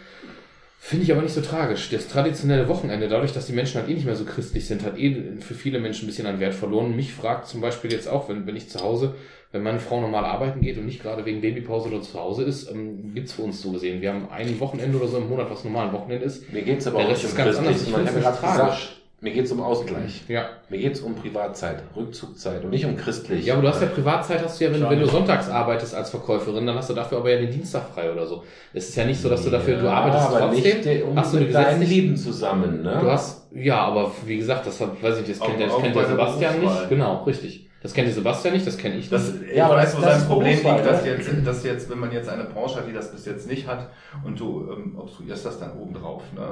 Finde 0.87 1.03
ich 1.03 1.11
aber 1.11 1.23
nicht 1.23 1.35
so 1.35 1.41
tragisch. 1.41 1.91
Das 1.91 2.07
traditionelle 2.07 2.69
Wochenende, 2.69 3.09
dadurch, 3.09 3.33
dass 3.33 3.47
die 3.47 3.53
Menschen 3.53 3.81
halt 3.81 3.91
eh 3.91 3.95
nicht 3.95 4.07
mehr 4.07 4.15
so 4.15 4.25
christlich 4.25 4.69
sind, 4.69 4.85
hat 4.85 4.97
eh 4.97 5.33
für 5.41 5.55
viele 5.55 5.81
Menschen 5.81 6.05
ein 6.05 6.07
bisschen 6.07 6.29
an 6.29 6.39
Wert 6.39 6.55
verloren. 6.55 6.95
Mich 6.95 7.13
fragt 7.13 7.49
zum 7.49 7.61
Beispiel 7.61 7.91
jetzt 7.91 8.07
auch, 8.09 8.29
wenn, 8.29 8.47
wenn 8.47 8.55
ich 8.55 8.69
zu 8.69 8.79
Hause, 8.79 9.17
wenn 9.51 9.65
meine 9.65 9.81
Frau 9.81 10.01
normal 10.01 10.25
arbeiten 10.25 10.61
geht 10.61 10.79
und 10.79 10.87
nicht 10.87 11.03
gerade 11.03 11.25
wegen 11.25 11.41
Babypause 11.41 11.89
oder 11.89 12.03
zu 12.03 12.21
Hause 12.21 12.45
ist, 12.45 12.71
ähm, 12.71 13.13
gibt's 13.17 13.33
für 13.33 13.43
uns 13.43 13.61
so 13.61 13.73
gesehen. 13.73 14.01
Wir 14.01 14.13
haben 14.13 14.29
ein 14.31 14.61
Wochenende 14.61 14.97
oder 14.97 15.09
so 15.09 15.17
im 15.17 15.29
Monat, 15.29 15.51
was 15.51 15.65
normal 15.65 15.89
ein 15.89 15.93
Wochenende 15.93 16.25
ist. 16.25 16.53
Mir 16.53 16.63
geht's 16.63 16.87
aber 16.87 16.99
Der 16.99 17.07
auch 17.07 17.11
Rest 17.11 17.25
nicht 17.25 17.33
ist 17.33 17.39
um 17.39 17.45
ganz 17.45 17.57
anders. 17.59 17.83
Ich 17.83 17.97
nicht 17.97 18.23
gerade 18.23 18.39
tragisch. 18.39 18.97
Mir 19.27 19.33
geht's 19.33 19.51
um 19.51 19.61
Ausgleich. 19.61 20.23
Ja. 20.29 20.51
Mir 20.69 20.79
geht's 20.79 21.01
um 21.01 21.17
Privatzeit, 21.17 21.83
Rückzugzeit 21.97 22.63
und 22.63 22.71
nicht 22.71 22.85
um 22.85 22.97
christlich. 22.97 23.45
Ja, 23.45 23.55
aber 23.55 23.63
du 23.63 23.69
hast 23.71 23.83
ja 23.83 23.89
Privatzeit, 23.89 24.41
hast 24.45 24.61
du 24.61 24.65
ja, 24.67 24.73
wenn, 24.73 24.81
du- 24.81 24.89
wenn 24.89 25.01
du 25.01 25.07
sonntags 25.07 25.49
arbeitest 25.51 25.97
als 25.97 26.11
Verkäuferin, 26.11 26.65
dann 26.65 26.77
hast 26.77 26.91
du 26.91 26.95
dafür 26.95 27.19
aber 27.19 27.31
ja 27.33 27.39
den 27.41 27.51
Dienstag 27.51 27.89
frei 27.93 28.13
oder 28.13 28.25
so. 28.25 28.45
Es 28.73 28.89
ist 28.89 28.95
ja 28.95 29.05
nicht 29.05 29.21
so, 29.21 29.29
dass 29.29 29.43
du 29.43 29.51
dafür, 29.51 29.79
du 29.79 29.91
arbeitest 29.91 30.29
aber 30.29 30.39
trotzdem, 30.39 30.79
nicht 30.81 31.03
um 31.05 31.17
hast 31.19 31.33
du 31.33 31.39
eine 31.39 31.47
mit 31.47 31.55
gesetzliche, 31.57 31.93
Lieben 31.93 32.17
zusammen, 32.17 32.83
ne? 32.85 32.99
du 33.01 33.11
hast, 33.11 33.49
ja, 33.53 33.79
aber 33.81 34.13
wie 34.25 34.37
gesagt, 34.37 34.65
das 34.65 34.81
hat, 34.81 35.03
weiß 35.03 35.19
ich 35.19 35.27
nicht, 35.27 35.41
das 35.41 35.45
kennt, 35.49 35.59
der, 35.59 35.67
das 35.67 35.75
Auch- 35.77 35.83
kennt 35.83 35.97
der 35.97 36.07
Sebastian 36.07 36.55
Berufswahl. 36.61 36.81
nicht, 36.83 36.89
genau, 36.91 37.23
richtig. 37.25 37.63
Das 37.83 37.93
kennt 37.95 38.09
der 38.09 38.15
Sebastian 38.15 38.55
nicht, 38.55 38.67
das 38.67 38.79
kenne 38.79 38.97
ich 38.97 39.09
Das, 39.11 39.33
nicht. 39.33 39.51
ich 39.51 39.57
Ja, 39.57 39.67
aber 39.67 39.77
weiß, 39.77 39.93
das- 39.93 40.01
wo 40.03 40.05
das 40.07 40.19
sein 40.21 40.29
Problem 40.29 40.53
liegt, 40.55 40.87
dass 40.87 41.05
ne? 41.05 41.11
jetzt, 41.11 41.31
dass 41.47 41.65
jetzt, 41.65 41.91
wenn 41.91 41.99
man 42.01 42.11
jetzt 42.11 42.29
eine 42.29 42.45
Branche 42.45 42.77
hat, 42.79 42.89
die 42.89 42.93
das 42.93 43.13
bis 43.13 43.27
jetzt 43.27 43.49
nicht 43.49 43.67
hat 43.69 43.89
und 44.25 44.41
du 44.41 44.69
ähm, 44.73 44.97
obstruierst 44.99 45.45
das 45.47 45.61
dann 45.61 45.73
oben 45.79 45.95
drauf, 45.95 46.23
ne, 46.35 46.43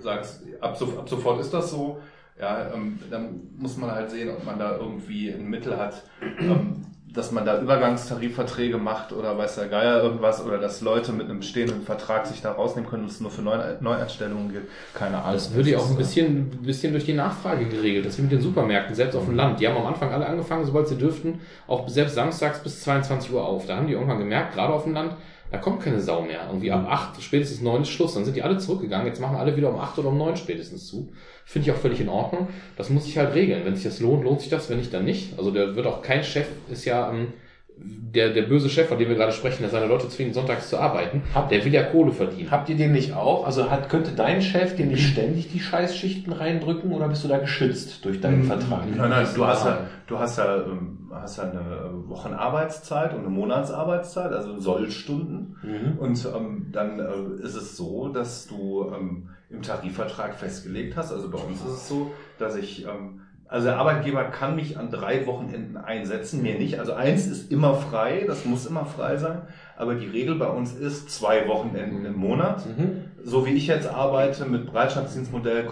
sagst, 0.00 0.42
ab, 0.60 0.76
so, 0.76 0.84
ab 0.86 1.08
sofort 1.08 1.40
ist 1.40 1.52
das 1.52 1.70
so, 1.70 1.98
ja, 2.40 2.72
ähm, 2.74 2.98
dann 3.10 3.40
muss 3.56 3.76
man 3.76 3.90
halt 3.90 4.10
sehen, 4.10 4.30
ob 4.30 4.44
man 4.44 4.58
da 4.58 4.76
irgendwie 4.76 5.30
ein 5.30 5.48
Mittel 5.48 5.76
hat, 5.76 6.02
ähm, 6.40 6.84
dass 7.12 7.30
man 7.30 7.44
da 7.44 7.60
Übergangstarifverträge 7.60 8.76
macht 8.76 9.12
oder 9.12 9.38
weiß 9.38 9.54
der 9.54 9.68
Geier 9.68 10.02
irgendwas 10.02 10.44
oder 10.44 10.58
dass 10.58 10.80
Leute 10.80 11.12
mit 11.12 11.28
einem 11.28 11.38
bestehenden 11.38 11.82
Vertrag 11.82 12.26
sich 12.26 12.42
da 12.42 12.50
rausnehmen 12.50 12.90
können 12.90 13.04
und 13.04 13.10
es 13.10 13.20
nur 13.20 13.30
für 13.30 13.42
Neu 13.42 13.56
Neueinstellungen 13.80 14.50
gilt. 14.50 14.64
Keine 14.94 15.18
Ahnung. 15.18 15.34
Das 15.34 15.54
würde 15.54 15.70
ja 15.70 15.78
auch 15.78 15.88
ein 15.88 15.96
bisschen, 15.96 16.50
ein 16.50 16.62
bisschen 16.62 16.92
durch 16.92 17.04
die 17.04 17.12
Nachfrage 17.12 17.66
geregelt. 17.66 18.04
Das 18.04 18.18
wie 18.18 18.22
mit 18.22 18.32
den 18.32 18.40
Supermärkten, 18.40 18.96
selbst 18.96 19.14
auf 19.14 19.26
dem 19.26 19.36
Land. 19.36 19.60
Die 19.60 19.68
haben 19.68 19.76
am 19.76 19.86
Anfang 19.86 20.12
alle 20.12 20.26
angefangen, 20.26 20.64
sobald 20.64 20.88
sie 20.88 20.98
dürften, 20.98 21.40
auch 21.68 21.88
selbst 21.88 22.16
samstags 22.16 22.60
bis 22.64 22.80
22 22.80 23.32
Uhr 23.32 23.44
auf. 23.44 23.66
Da 23.66 23.76
haben 23.76 23.86
die 23.86 23.92
irgendwann 23.92 24.18
gemerkt, 24.18 24.54
gerade 24.54 24.72
auf 24.72 24.82
dem 24.82 24.94
Land, 24.94 25.14
da 25.52 25.58
kommt 25.58 25.82
keine 25.82 26.00
Sau 26.00 26.22
mehr. 26.22 26.46
Irgendwie 26.48 26.72
ab 26.72 26.84
8, 26.88 27.22
spätestens 27.22 27.60
9 27.60 27.82
ist 27.82 27.90
Schluss. 27.90 28.14
Dann 28.14 28.24
sind 28.24 28.36
die 28.36 28.42
alle 28.42 28.58
zurückgegangen. 28.58 29.06
Jetzt 29.06 29.20
machen 29.20 29.36
alle 29.36 29.56
wieder 29.56 29.70
um 29.70 29.78
8 29.78 30.00
oder 30.00 30.08
um 30.08 30.18
9 30.18 30.36
spätestens 30.36 30.88
zu. 30.88 31.12
Finde 31.44 31.68
ich 31.68 31.74
auch 31.76 31.80
völlig 31.80 32.00
in 32.00 32.08
Ordnung. 32.08 32.48
Das 32.76 32.90
muss 32.90 33.04
sich 33.04 33.18
halt 33.18 33.34
regeln. 33.34 33.64
Wenn 33.64 33.74
sich 33.74 33.84
das 33.84 34.00
lohnt, 34.00 34.24
lohnt 34.24 34.40
sich 34.40 34.50
das. 34.50 34.70
Wenn 34.70 34.78
nicht, 34.78 34.92
dann 34.94 35.04
nicht. 35.04 35.38
Also 35.38 35.50
der 35.50 35.76
wird 35.76 35.86
auch 35.86 36.02
kein 36.02 36.24
Chef, 36.24 36.46
ist 36.70 36.84
ja, 36.84 37.10
ähm, 37.10 37.28
der, 37.76 38.30
der 38.32 38.42
böse 38.42 38.70
Chef, 38.70 38.88
von 38.88 38.98
dem 38.98 39.08
wir 39.08 39.16
gerade 39.16 39.32
sprechen, 39.32 39.62
der 39.62 39.68
seine 39.70 39.86
Leute 39.86 40.08
zwingt, 40.08 40.32
sonntags 40.32 40.70
zu 40.70 40.78
arbeiten, 40.78 41.22
Hab- 41.34 41.48
der 41.48 41.64
will 41.64 41.74
ja 41.74 41.82
Kohle 41.82 42.12
verdienen. 42.12 42.50
Habt 42.52 42.68
ihr 42.68 42.76
den 42.76 42.92
nicht 42.92 43.12
auch? 43.14 43.44
Also 43.44 43.68
hat, 43.68 43.88
könnte 43.88 44.12
dein 44.12 44.40
Chef 44.42 44.76
dir 44.76 44.86
nicht 44.86 45.08
ständig 45.08 45.50
die 45.52 45.58
Scheißschichten 45.58 46.32
reindrücken 46.32 46.92
oder 46.92 47.08
bist 47.08 47.24
du 47.24 47.28
da 47.28 47.38
geschützt 47.38 48.04
durch 48.04 48.20
deinen 48.20 48.44
Vertrag? 48.44 48.84
Nein, 48.96 49.10
nein, 49.10 49.26
du 49.34 49.44
hast 49.44 49.66
ja, 49.66 49.78
du 50.06 50.18
hast 50.18 50.38
ja, 50.38 50.56
ähm, 50.58 51.10
hast 51.12 51.38
ja 51.38 51.50
eine 51.50 51.90
Wochenarbeitszeit 52.06 53.12
und 53.12 53.20
eine 53.20 53.28
Monatsarbeitszeit, 53.28 54.32
also 54.32 54.58
Sollstunden. 54.60 55.56
Mhm. 55.62 55.98
Und 55.98 56.28
ähm, 56.34 56.66
dann 56.72 57.00
äh, 57.00 57.42
ist 57.42 57.56
es 57.56 57.76
so, 57.76 58.08
dass 58.08 58.46
du 58.46 58.90
ähm, 58.94 59.28
im 59.54 59.62
Tarifvertrag 59.62 60.34
festgelegt 60.34 60.96
hast, 60.96 61.12
also 61.12 61.30
bei 61.30 61.38
uns 61.38 61.60
ist 61.60 61.72
es 61.72 61.88
so, 61.88 62.12
dass 62.38 62.56
ich, 62.56 62.84
ähm, 62.86 63.20
also 63.46 63.66
der 63.66 63.78
Arbeitgeber 63.78 64.24
kann 64.24 64.56
mich 64.56 64.78
an 64.78 64.90
drei 64.90 65.26
Wochenenden 65.26 65.76
einsetzen, 65.76 66.42
mir 66.42 66.58
nicht. 66.58 66.78
Also 66.80 66.94
eins 66.94 67.26
ist 67.26 67.52
immer 67.52 67.74
frei, 67.74 68.24
das 68.26 68.44
muss 68.44 68.66
immer 68.66 68.84
frei 68.84 69.16
sein. 69.16 69.42
Aber 69.76 69.94
die 69.94 70.06
Regel 70.06 70.36
bei 70.36 70.48
uns 70.48 70.74
ist 70.74 71.10
zwei 71.10 71.46
Wochenenden 71.46 72.04
im 72.04 72.16
Monat. 72.16 72.64
Mhm. 72.66 73.04
So 73.22 73.46
wie 73.46 73.52
ich 73.52 73.66
jetzt 73.66 73.86
arbeite 73.86 74.46
mit 74.46 74.66
Bereitschaftsdienstmodell, 74.66 75.68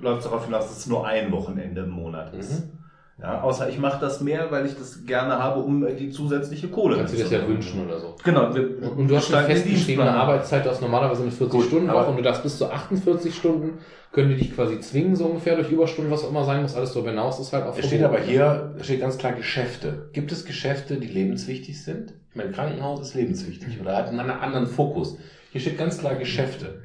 läuft 0.00 0.18
es 0.18 0.24
darauf 0.24 0.44
hinaus, 0.46 0.68
dass 0.68 0.78
es 0.78 0.86
nur 0.86 1.06
ein 1.06 1.30
Wochenende 1.30 1.82
im 1.82 1.90
Monat 1.90 2.34
ist. 2.34 2.64
Mhm. 2.64 2.81
Ja, 3.22 3.40
außer 3.40 3.68
ich 3.68 3.78
mache 3.78 4.00
das 4.00 4.20
mehr, 4.20 4.50
weil 4.50 4.66
ich 4.66 4.76
das 4.76 5.06
gerne 5.06 5.38
habe, 5.38 5.60
um 5.60 5.86
die 5.96 6.10
zusätzliche 6.10 6.68
Kohle 6.68 6.96
Kannst 6.96 7.12
du 7.12 7.18
dir 7.18 7.22
das 7.22 7.32
ja 7.32 7.46
wünschen 7.46 7.86
oder 7.86 8.00
so. 8.00 8.16
Genau. 8.24 8.52
Wir, 8.52 8.92
Und 8.96 9.06
du 9.06 9.16
hast 9.16 9.32
eine 9.32 9.46
festgeschriebene. 9.46 10.10
Arbeitszeit, 10.10 10.66
du 10.66 10.70
hast 10.70 10.80
normalerweise 10.80 11.22
eine 11.22 11.30
40-Stunden-Woche 11.30 11.96
aber- 11.96 12.08
und 12.08 12.16
du 12.16 12.22
darfst 12.22 12.42
bis 12.42 12.58
zu 12.58 12.68
48 12.68 13.32
Stunden, 13.32 13.78
können 14.10 14.30
die 14.30 14.36
dich 14.36 14.54
quasi 14.54 14.80
zwingen, 14.80 15.14
so 15.14 15.26
ungefähr 15.26 15.54
durch 15.54 15.70
Überstunden, 15.70 16.10
was 16.10 16.24
auch 16.24 16.30
immer 16.30 16.44
sein 16.44 16.62
muss, 16.62 16.74
alles 16.74 16.92
darüber 16.92 17.10
hinaus 17.10 17.38
ist 17.38 17.52
halt 17.52 17.64
auch 17.64 17.78
Es 17.78 17.86
steht 17.86 18.02
aber 18.02 18.18
hier, 18.18 18.74
da 18.76 18.82
steht 18.82 19.00
ganz 19.00 19.18
klar 19.18 19.32
Geschäfte. 19.32 20.10
Gibt 20.12 20.32
es 20.32 20.44
Geschäfte, 20.44 20.96
die 20.96 21.06
lebenswichtig 21.06 21.80
sind? 21.82 22.14
Ich 22.30 22.36
meine, 22.36 22.50
Krankenhaus 22.50 23.00
ist 23.00 23.14
lebenswichtig 23.14 23.80
oder 23.80 23.96
hat 23.96 24.08
einen 24.08 24.18
anderen 24.18 24.66
Fokus. 24.66 25.16
Hier 25.52 25.60
steht 25.60 25.78
ganz 25.78 25.98
klar 25.98 26.16
Geschäfte. 26.16 26.82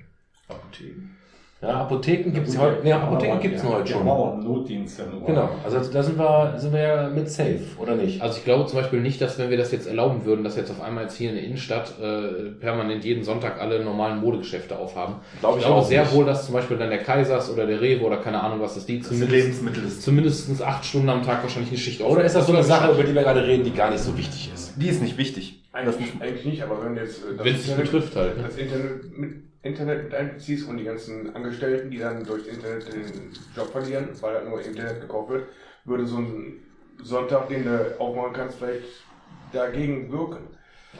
Apotheken. 0.47 1.16
Ja, 1.60 1.70
Apotheken 1.82 2.32
gibt 2.34 2.48
es 2.48 2.56
heute, 2.56 2.84
nee, 2.84 2.91
Apotheken 2.93 3.39
gibt 3.39 3.56
es 3.56 3.63
heute 3.63 3.84
Die 3.86 3.91
schon. 3.93 4.08
einen 4.08 4.43
Notdienst 4.43 5.00
ja 5.00 5.06
nur. 5.12 5.26
Genau, 5.26 5.50
also 5.63 5.80
da 5.91 6.04
sind 6.04 6.20
wir, 6.20 6.54
sind 6.58 6.72
wir 6.72 6.80
ja 6.80 7.10
mit 7.10 7.32
safe, 7.32 7.62
oder 7.80 7.96
nicht? 7.96 8.22
Also 8.22 8.38
ich 8.38 8.46
glaube 8.46 8.67
zum 8.67 8.78
Beispiel 8.80 9.02
nicht, 9.02 9.20
dass 9.22 9.39
wenn 9.39 9.50
wir 9.50 9.58
das 9.58 9.72
jetzt 9.72 9.88
erlauben 9.88 10.24
würden, 10.24 10.43
dass 10.43 10.56
jetzt 10.56 10.70
auf 10.70 10.80
einmal 10.82 11.06
jetzt 11.06 11.17
hier 11.17 11.30
in 11.30 11.36
der 11.36 11.43
Innenstadt 11.43 11.96
äh, 12.00 12.52
permanent 12.60 13.04
jeden 13.06 13.24
Sonntag 13.24 13.60
alle 13.60 13.84
normalen 13.84 14.20
Modegeschäfte 14.20 14.78
aufhaben. 14.78 15.15
Glaube 15.39 15.58
ich 15.58 15.62
ich 15.63 15.65
glaube 15.67 15.82
auch 15.82 15.88
sehr 15.88 16.04
nicht. 16.04 16.13
wohl, 16.13 16.26
dass 16.26 16.46
zum 16.46 16.54
Beispiel 16.54 16.78
dann 16.78 16.91
der 16.91 17.00
Kaisers 17.02 17.52
oder 17.52 17.65
der 17.65 17.82
Rewe 17.82 18.04
oder 18.06 18.17
keine 18.17 18.39
Ahnung 18.43 18.60
was, 18.62 18.74
die 18.86 19.00
Das 19.00 19.08
sind 19.10 19.17
zumindest, 19.17 19.32
Lebensmittel 19.32 19.89
zumindest 19.89 20.62
acht 20.62 20.86
Stunden 20.86 21.10
am 21.10 21.24
Tag 21.24 21.41
wahrscheinlich 21.41 21.72
eine 21.72 21.80
Schicht 21.80 22.02
Oder 22.02 22.24
ist 22.24 22.36
das 22.36 22.46
so 22.46 22.54
eine 22.54 22.62
Sache, 22.63 22.91
über 22.91 23.02
die 23.04 23.15
wir 23.15 23.24
gerade 23.24 23.43
reden, 23.48 23.63
die 23.63 23.74
gar 23.74 23.89
nicht 23.89 24.04
so 24.04 24.15
wichtig 24.15 24.52
ist? 24.54 24.74
Die 24.80 24.89
ist 24.89 25.02
nicht 25.02 25.17
wichtig. 25.17 25.63
Eigentlich, 25.74 25.96
eigentlich 26.20 26.46
nicht, 26.46 26.62
aber 26.62 26.84
wenn 26.86 26.93
du 26.96 27.02
jetzt 27.02 27.17
äh, 27.24 27.36
das 27.36 27.46
Wenn 27.46 27.56
es 27.56 27.65
dich 27.65 27.76
betrifft 27.76 28.15
halt. 28.15 28.38
ne? 28.38 28.43
das 28.43 28.58
Internet 28.58 29.17
mit, 29.17 29.46
Internet 29.67 30.06
mit 30.06 30.13
einbeziehst 30.13 30.67
und 30.67 30.77
die 30.77 30.84
ganzen 30.84 31.36
Angestellten, 31.36 31.91
die 31.91 31.99
dann 31.99 32.23
durch 32.23 32.47
Internet 32.47 32.91
den 32.91 33.32
Job 33.56 33.71
verlieren, 33.71 34.10
weil 34.21 34.36
halt 34.36 34.49
nur 34.49 34.62
Internet 34.62 35.01
gekauft 35.01 35.30
wird, 35.30 35.45
würde 35.86 36.06
so 36.06 36.17
ein 36.17 36.63
Sonntag, 37.03 37.49
den 37.49 37.65
du 37.65 37.99
aufmachen 37.99 38.34
kannst, 38.34 38.58
vielleicht 38.58 38.86
dagegen 39.51 40.12
wirken. 40.12 40.47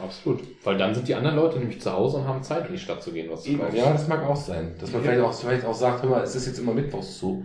Absolut. 0.00 0.40
Weil 0.64 0.78
dann 0.78 0.94
sind 0.94 1.08
die 1.08 1.14
anderen 1.14 1.36
Leute 1.36 1.58
nämlich 1.58 1.80
zu 1.80 1.92
Hause 1.92 2.18
und 2.18 2.28
haben 2.28 2.42
Zeit, 2.42 2.66
in 2.66 2.72
die 2.72 2.78
Stadt 2.78 3.02
zu 3.02 3.10
gehen, 3.10 3.28
was 3.30 3.42
zu 3.42 3.56
kaufen. 3.56 3.76
Ja, 3.76 3.92
das 3.92 4.06
mag 4.06 4.22
auch 4.22 4.36
sein. 4.36 4.74
Dass 4.78 4.92
man 4.92 5.02
vielleicht 5.02 5.20
auch, 5.20 5.32
vielleicht 5.32 5.64
auch 5.64 5.74
sagt, 5.74 6.02
hör 6.02 6.10
mal, 6.10 6.22
es 6.22 6.36
ist 6.36 6.46
jetzt 6.46 6.58
immer 6.58 6.72
Mittwochs 6.72 7.18
zu, 7.18 7.44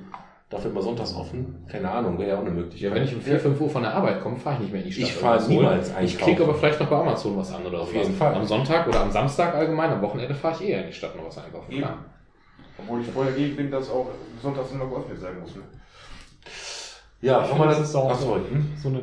dafür 0.54 0.72
immer 0.72 0.82
Sonntags 0.82 1.16
offen. 1.16 1.66
Keine 1.68 1.90
Ahnung, 1.92 2.18
wäre 2.18 2.30
ja 2.30 2.36
auch 2.38 2.42
eine 2.42 2.52
Möglichkeit. 2.52 2.90
Ja, 2.90 2.96
wenn 2.96 3.04
ich 3.04 3.14
um 3.16 3.22
4, 3.22 3.40
5 3.40 3.60
Uhr 3.62 3.70
von 3.70 3.82
der 3.84 3.94
Arbeit 3.94 4.22
komme, 4.22 4.38
fahre 4.38 4.56
ich 4.56 4.62
nicht 4.62 4.72
mehr 4.74 4.82
in 4.82 4.88
die 4.88 4.94
Stadt. 4.94 5.06
Ich 5.08 5.14
fahre 5.14 5.48
niemals 5.48 5.90
Ich 5.90 5.96
einkaufen. 5.96 6.18
klicke 6.24 6.44
aber 6.44 6.54
vielleicht 6.56 6.80
noch 6.80 6.88
bei 6.90 6.96
Amazon 6.98 7.38
was 7.38 7.54
an 7.54 7.66
oder 7.66 7.82
Auf 7.82 7.94
jeden 7.94 8.14
Fall. 8.14 8.34
Am 8.36 8.46
Sonntag 8.46 8.88
oder 8.88 9.02
am 9.02 9.12
Samstag 9.12 9.54
allgemein, 9.56 9.92
am 9.92 10.02
Wochenende 10.02 10.34
fahre 10.36 10.56
ich 10.64 10.70
eher 10.70 10.82
in 10.82 10.88
die 10.88 10.94
Stadt 10.94 11.16
noch 11.16 11.26
was 11.26 11.38
einkaufen. 11.38 11.72
Eben. 11.72 11.82
Klar. 11.82 12.06
Obwohl 12.78 13.02
ich 13.02 13.08
voll 13.08 13.26
dagegen 13.26 13.56
bin, 13.56 13.72
dass 13.72 13.90
auch 13.90 14.08
sonntags 14.42 14.72
immer 14.72 14.88
geöffnet 14.88 15.20
sein 15.20 15.40
muss. 15.40 15.56
Ne? 15.56 15.62
ja, 17.22 17.42
Ich 17.44 17.50
finde, 17.50 17.68
das 17.68 17.78
das 17.80 17.90
ist 17.90 17.96
auch 17.96 18.14
so, 18.16 18.26
so, 18.28 18.36
hm? 18.36 18.74
so 18.76 18.90
eine. 18.90 19.02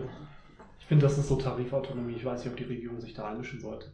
Ich 0.78 0.86
finde, 0.86 1.06
das 1.06 1.18
ist 1.18 1.28
so 1.28 1.36
Tarifautonomie. 1.36 2.14
Ich 2.14 2.24
weiß 2.24 2.44
nicht, 2.44 2.50
ob 2.50 2.56
die 2.56 2.64
Regierung 2.64 3.00
sich 3.00 3.14
da 3.14 3.28
einmischen 3.28 3.60
sollte. 3.60 3.92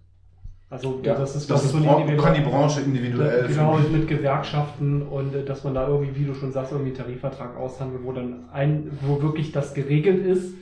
Also 0.68 1.00
Ja, 1.02 1.14
das 1.14 1.36
ist 1.36 1.48
Das 1.48 1.64
ist 1.64 1.70
so 1.72 1.78
eine 1.78 2.16
kann 2.16 2.34
die 2.34 2.40
Branche 2.40 2.80
individuell 2.80 3.46
Genau, 3.46 3.74
finden. 3.76 3.92
mit 3.92 4.08
Gewerkschaften 4.08 5.02
und 5.02 5.34
äh, 5.34 5.44
dass 5.44 5.62
man 5.62 5.74
da 5.74 5.86
irgendwie, 5.86 6.16
wie 6.20 6.24
du 6.24 6.34
schon 6.34 6.50
sagst, 6.52 6.72
irgendwie 6.72 6.90
einen 6.90 6.98
Tarifvertrag 6.98 7.56
aushandelt, 7.56 8.02
wo 8.04 8.12
dann 8.12 8.48
ein, 8.52 8.90
wo 9.02 9.22
wirklich 9.22 9.52
das 9.52 9.74
geregelt 9.74 10.26
ist, 10.26 10.54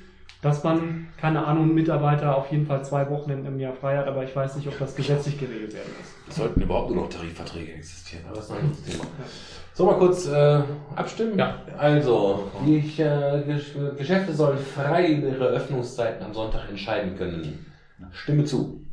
dass 0.43 0.63
man, 0.63 1.07
keine 1.17 1.47
Ahnung, 1.47 1.73
Mitarbeiter 1.73 2.37
auf 2.37 2.53
jeden 2.53 2.67
Fall 2.67 2.85
zwei 2.85 3.09
Wochenenden 3.09 3.47
im 3.47 3.59
Jahr 3.59 3.73
frei 3.73 3.97
hat, 3.97 4.07
aber 4.07 4.25
ich 4.25 4.37
weiß 4.37 4.57
nicht, 4.57 4.69
ob 4.69 4.79
das 4.79 4.95
gesetzlich 4.95 5.39
geregelt 5.41 5.73
werden 5.73 5.91
muss. 5.99 6.07
Es 6.29 6.37
sollten 6.37 6.61
überhaupt 6.61 6.91
nur 6.91 7.05
noch 7.05 7.09
Tarifverträge 7.09 7.73
existieren, 7.73 8.25
aber 8.27 8.37
das 8.37 8.45
ist 8.45 8.51
ein 8.51 8.59
anderes 8.59 8.83
Thema. 8.83 9.05
So, 9.73 9.87
mal 9.87 9.95
kurz 9.95 10.29
äh, 10.29 10.61
abstimmen? 10.97 11.39
Ja. 11.39 11.57
Also, 11.79 12.51
die 12.67 12.77
äh, 12.77 13.43
Gesch- 13.49 13.97
Geschäfte 13.97 14.35
sollen 14.35 14.59
frei 14.59 15.13
über 15.15 15.29
ihre 15.29 15.47
Öffnungszeiten 15.47 16.23
am 16.27 16.35
Sonntag 16.35 16.69
entscheiden 16.69 17.17
können. 17.17 17.65
Stimme 18.13 18.45
zu. 18.45 18.84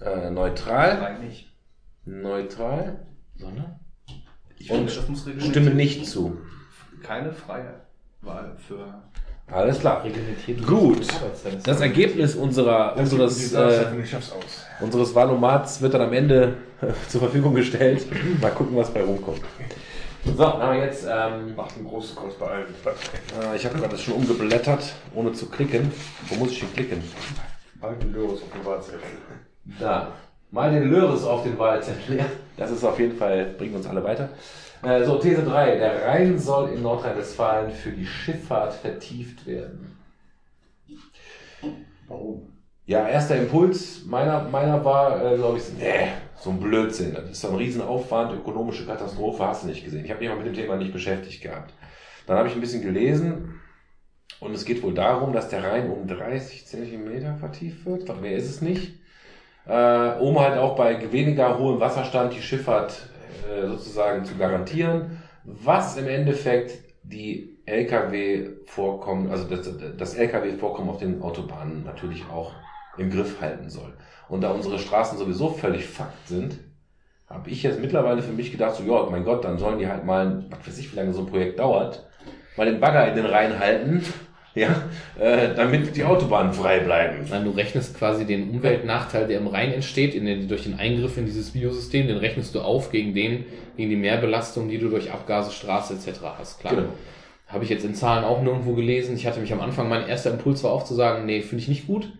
Äh, 0.00 0.30
neutral. 0.30 1.18
Nicht. 1.20 1.52
Neutral. 2.04 3.06
Sondern? 3.36 3.80
Ich 4.58 4.70
Und 4.70 4.90
finde, 4.90 5.22
das 5.36 5.46
Stimme 5.46 5.70
nicht 5.70 6.06
zu. 6.06 6.38
Keine 7.02 7.32
freie 7.32 7.80
Wahl 8.20 8.56
für. 8.66 9.02
Alles 9.46 9.80
klar. 9.80 10.04
Gut. 10.66 11.06
Das 11.64 11.80
Ergebnis 11.80 12.36
unserer, 12.36 12.96
unseres, 12.96 13.52
äh, 13.52 14.00
ich 14.00 14.10
schaff's 14.10 14.32
aus. 14.32 14.64
unseres 14.80 15.14
Vanomats 15.14 15.80
wird 15.80 15.94
dann 15.94 16.02
am 16.02 16.12
Ende 16.12 16.56
äh, 16.80 16.88
zur 17.08 17.22
Verfügung 17.22 17.54
gestellt. 17.54 18.06
Mal 18.40 18.52
gucken, 18.52 18.76
was 18.76 18.92
bei 18.92 19.02
rumkommt. 19.02 19.40
So, 20.24 20.34
dann 20.34 20.52
haben 20.62 20.76
wir 20.76 20.84
jetzt. 20.84 21.06
Ähm, 21.10 21.56
Macht 21.56 21.76
einen 21.76 21.86
großen 21.86 22.14
Kurs 22.14 22.34
bei 22.34 22.46
allen. 22.46 22.66
äh, 22.66 23.56
ich 23.56 23.64
habe 23.64 23.78
gerade 23.78 23.92
das 23.92 24.02
schon 24.02 24.14
umgeblättert, 24.14 24.92
ohne 25.14 25.32
zu 25.32 25.46
klicken. 25.46 25.90
Wo 26.28 26.34
muss 26.36 26.50
ich 26.52 26.60
hier 26.60 26.68
klicken? 26.68 27.02
Alten 27.80 28.12
Löros 28.12 28.42
auf 28.42 28.52
dem 28.52 28.64
Wahlzettel. 28.64 29.00
Da. 29.64 30.12
Mal 30.50 30.72
den 30.72 30.90
Löres 30.90 31.24
auf 31.24 31.44
den 31.44 31.58
Wahlzettel. 31.58 32.18
Ja, 32.18 32.26
das 32.56 32.70
ist 32.72 32.84
auf 32.84 32.98
jeden 32.98 33.16
Fall, 33.16 33.54
bringt 33.56 33.74
uns 33.74 33.86
alle 33.86 34.02
weiter. 34.02 34.30
Äh, 34.82 35.04
so, 35.04 35.18
These 35.18 35.42
3. 35.42 35.76
Der 35.76 36.06
Rhein 36.06 36.38
soll 36.38 36.70
in 36.70 36.82
Nordrhein-Westfalen 36.82 37.70
für 37.70 37.92
die 37.92 38.06
Schifffahrt 38.06 38.74
vertieft 38.74 39.46
werden. 39.46 39.96
Warum? 42.08 42.50
Ja, 42.86 43.06
erster 43.08 43.36
Impuls 43.36 44.04
meiner, 44.06 44.48
meiner 44.48 44.84
war, 44.84 45.22
äh, 45.24 45.36
glaube 45.36 45.58
ich, 45.58 45.64
nee, 45.78 46.08
so 46.34 46.50
ein 46.50 46.58
Blödsinn. 46.58 47.14
Das 47.14 47.30
ist 47.30 47.40
so 47.40 47.48
ein 47.48 47.54
Riesenaufwand, 47.54 48.32
ökonomische 48.32 48.86
Katastrophe, 48.86 49.46
hast 49.46 49.62
du 49.62 49.68
nicht 49.68 49.84
gesehen. 49.84 50.04
Ich 50.04 50.10
habe 50.10 50.20
mich 50.20 50.28
mal 50.28 50.38
mit 50.38 50.46
dem 50.46 50.54
Thema 50.54 50.76
nicht 50.76 50.92
beschäftigt 50.92 51.42
gehabt. 51.42 51.72
Dann 52.26 52.36
habe 52.36 52.48
ich 52.48 52.54
ein 52.54 52.60
bisschen 52.60 52.82
gelesen 52.82 53.60
und 54.40 54.54
es 54.54 54.64
geht 54.64 54.82
wohl 54.82 54.94
darum, 54.94 55.32
dass 55.32 55.50
der 55.50 55.62
Rhein 55.62 55.90
um 55.90 56.08
30 56.08 56.66
Zentimeter 56.66 57.36
vertieft 57.36 57.84
wird. 57.84 58.08
Doch 58.08 58.20
mehr 58.20 58.36
ist 58.36 58.48
es 58.48 58.60
nicht. 58.60 58.99
Äh, 59.70 60.18
um 60.18 60.36
halt 60.40 60.58
auch 60.58 60.74
bei 60.74 61.12
weniger 61.12 61.56
hohem 61.56 61.78
Wasserstand 61.78 62.34
die 62.34 62.42
Schifffahrt 62.42 63.06
äh, 63.48 63.68
sozusagen 63.68 64.24
zu 64.24 64.34
garantieren. 64.34 65.18
was 65.44 65.96
im 65.96 66.08
Endeffekt 66.08 66.78
die 67.04 67.58
Lkw-Vorkommen, 67.66 69.30
also 69.30 69.44
das, 69.44 69.70
das 69.96 70.14
Lkw-Vorkommen 70.16 70.90
auf 70.90 70.98
den 70.98 71.22
Autobahnen 71.22 71.84
natürlich 71.84 72.24
auch 72.28 72.52
im 72.98 73.10
Griff 73.10 73.40
halten 73.40 73.70
soll. 73.70 73.94
Und 74.28 74.40
da 74.42 74.50
unsere 74.50 74.78
Straßen 74.80 75.16
sowieso 75.18 75.50
völlig 75.50 75.86
fucked 75.86 76.26
sind, 76.26 76.58
habe 77.28 77.48
ich 77.48 77.62
jetzt 77.62 77.80
mittlerweile 77.80 78.22
für 78.22 78.32
mich 78.32 78.50
gedacht, 78.50 78.74
so, 78.74 78.82
ja, 78.82 79.08
mein 79.08 79.24
Gott, 79.24 79.44
dann 79.44 79.58
sollen 79.58 79.78
die 79.78 79.86
halt 79.86 80.04
mal, 80.04 80.46
was 80.50 80.66
weiß 80.66 80.78
ich, 80.78 80.92
wie 80.92 80.96
lange 80.96 81.12
so 81.12 81.20
ein 81.20 81.26
Projekt 81.26 81.60
dauert, 81.60 82.08
mal 82.56 82.66
den 82.66 82.80
Bagger 82.80 83.06
in 83.08 83.14
den 83.14 83.26
Rhein 83.26 83.58
halten, 83.60 84.02
ja, 84.54 84.82
äh, 85.18 85.54
damit 85.54 85.94
die 85.96 86.04
Autobahnen 86.04 86.52
frei 86.52 86.80
bleiben. 86.80 87.26
Nein, 87.30 87.44
du 87.44 87.50
rechnest 87.50 87.96
quasi 87.96 88.24
den 88.24 88.50
Umweltnachteil, 88.50 89.26
der 89.26 89.38
im 89.38 89.46
Rhein 89.46 89.72
entsteht, 89.72 90.14
in 90.14 90.26
den, 90.26 90.48
durch 90.48 90.64
den 90.64 90.78
Eingriff 90.78 91.16
in 91.16 91.26
dieses 91.26 91.50
Biosystem, 91.50 92.08
den 92.08 92.16
rechnest 92.16 92.54
du 92.54 92.60
auf 92.60 92.90
gegen 92.90 93.14
den, 93.14 93.44
gegen 93.76 93.90
die 93.90 93.96
Mehrbelastung, 93.96 94.68
die 94.68 94.78
du 94.78 94.88
durch 94.88 95.12
Abgase, 95.12 95.52
Straße 95.52 95.94
etc. 95.94 96.20
hast. 96.38 96.60
Klar. 96.60 96.74
Genau. 96.74 96.88
Habe 97.46 97.64
ich 97.64 97.70
jetzt 97.70 97.84
in 97.84 97.94
Zahlen 97.94 98.24
auch 98.24 98.42
nirgendwo 98.42 98.74
gelesen. 98.74 99.16
Ich 99.16 99.26
hatte 99.26 99.40
mich 99.40 99.52
am 99.52 99.60
Anfang, 99.60 99.88
mein 99.88 100.06
erster 100.06 100.30
Impuls 100.30 100.62
war 100.62 100.70
auch 100.70 100.84
zu 100.84 100.94
sagen, 100.94 101.26
nee, 101.26 101.40
finde 101.42 101.62
ich 101.62 101.68
nicht 101.68 101.86
gut. 101.86 102.12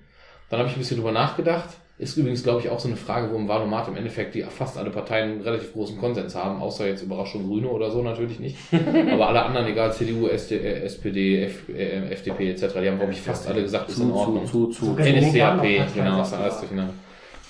Dann 0.48 0.58
habe 0.58 0.68
ich 0.68 0.76
ein 0.76 0.80
bisschen 0.80 0.96
drüber 0.96 1.12
nachgedacht. 1.12 1.68
Ist 2.00 2.16
übrigens, 2.16 2.42
glaube 2.42 2.62
ich, 2.62 2.70
auch 2.70 2.80
so 2.80 2.88
eine 2.88 2.96
Frage, 2.96 3.30
wo 3.30 3.36
im 3.36 3.46
Wahlomat 3.46 3.86
im 3.88 3.94
Endeffekt 3.94 4.34
die 4.34 4.40
fast 4.44 4.78
alle 4.78 4.88
Parteien 4.88 5.32
einen 5.32 5.40
relativ 5.42 5.74
großen 5.74 5.98
Konsens 5.98 6.34
haben, 6.34 6.62
außer 6.62 6.86
jetzt 6.86 7.02
Überraschung 7.02 7.46
Grüne 7.46 7.68
oder 7.68 7.90
so 7.90 8.00
natürlich 8.02 8.40
nicht. 8.40 8.56
Aber 9.12 9.28
alle 9.28 9.42
anderen, 9.42 9.66
egal 9.66 9.92
CDU, 9.92 10.26
SD, 10.26 10.56
äh, 10.56 10.84
SPD, 10.84 11.44
F, 11.44 11.68
äh, 11.68 12.10
FDP 12.10 12.52
etc., 12.52 12.68
die 12.80 12.88
haben, 12.88 12.96
glaube 12.96 13.12
ich, 13.12 13.20
fast 13.20 13.46
alle 13.46 13.60
gesagt, 13.60 13.90
ist 13.90 13.98
in 13.98 14.12
Ordnung. 14.12 14.46
zu, 14.46 14.68
zu, 14.68 14.96
die 14.96 15.12
NSDAP, 15.12 15.94
genau, 15.94 16.22
ist 16.22 16.32
alles 16.32 16.60
durcheinander. 16.60 16.94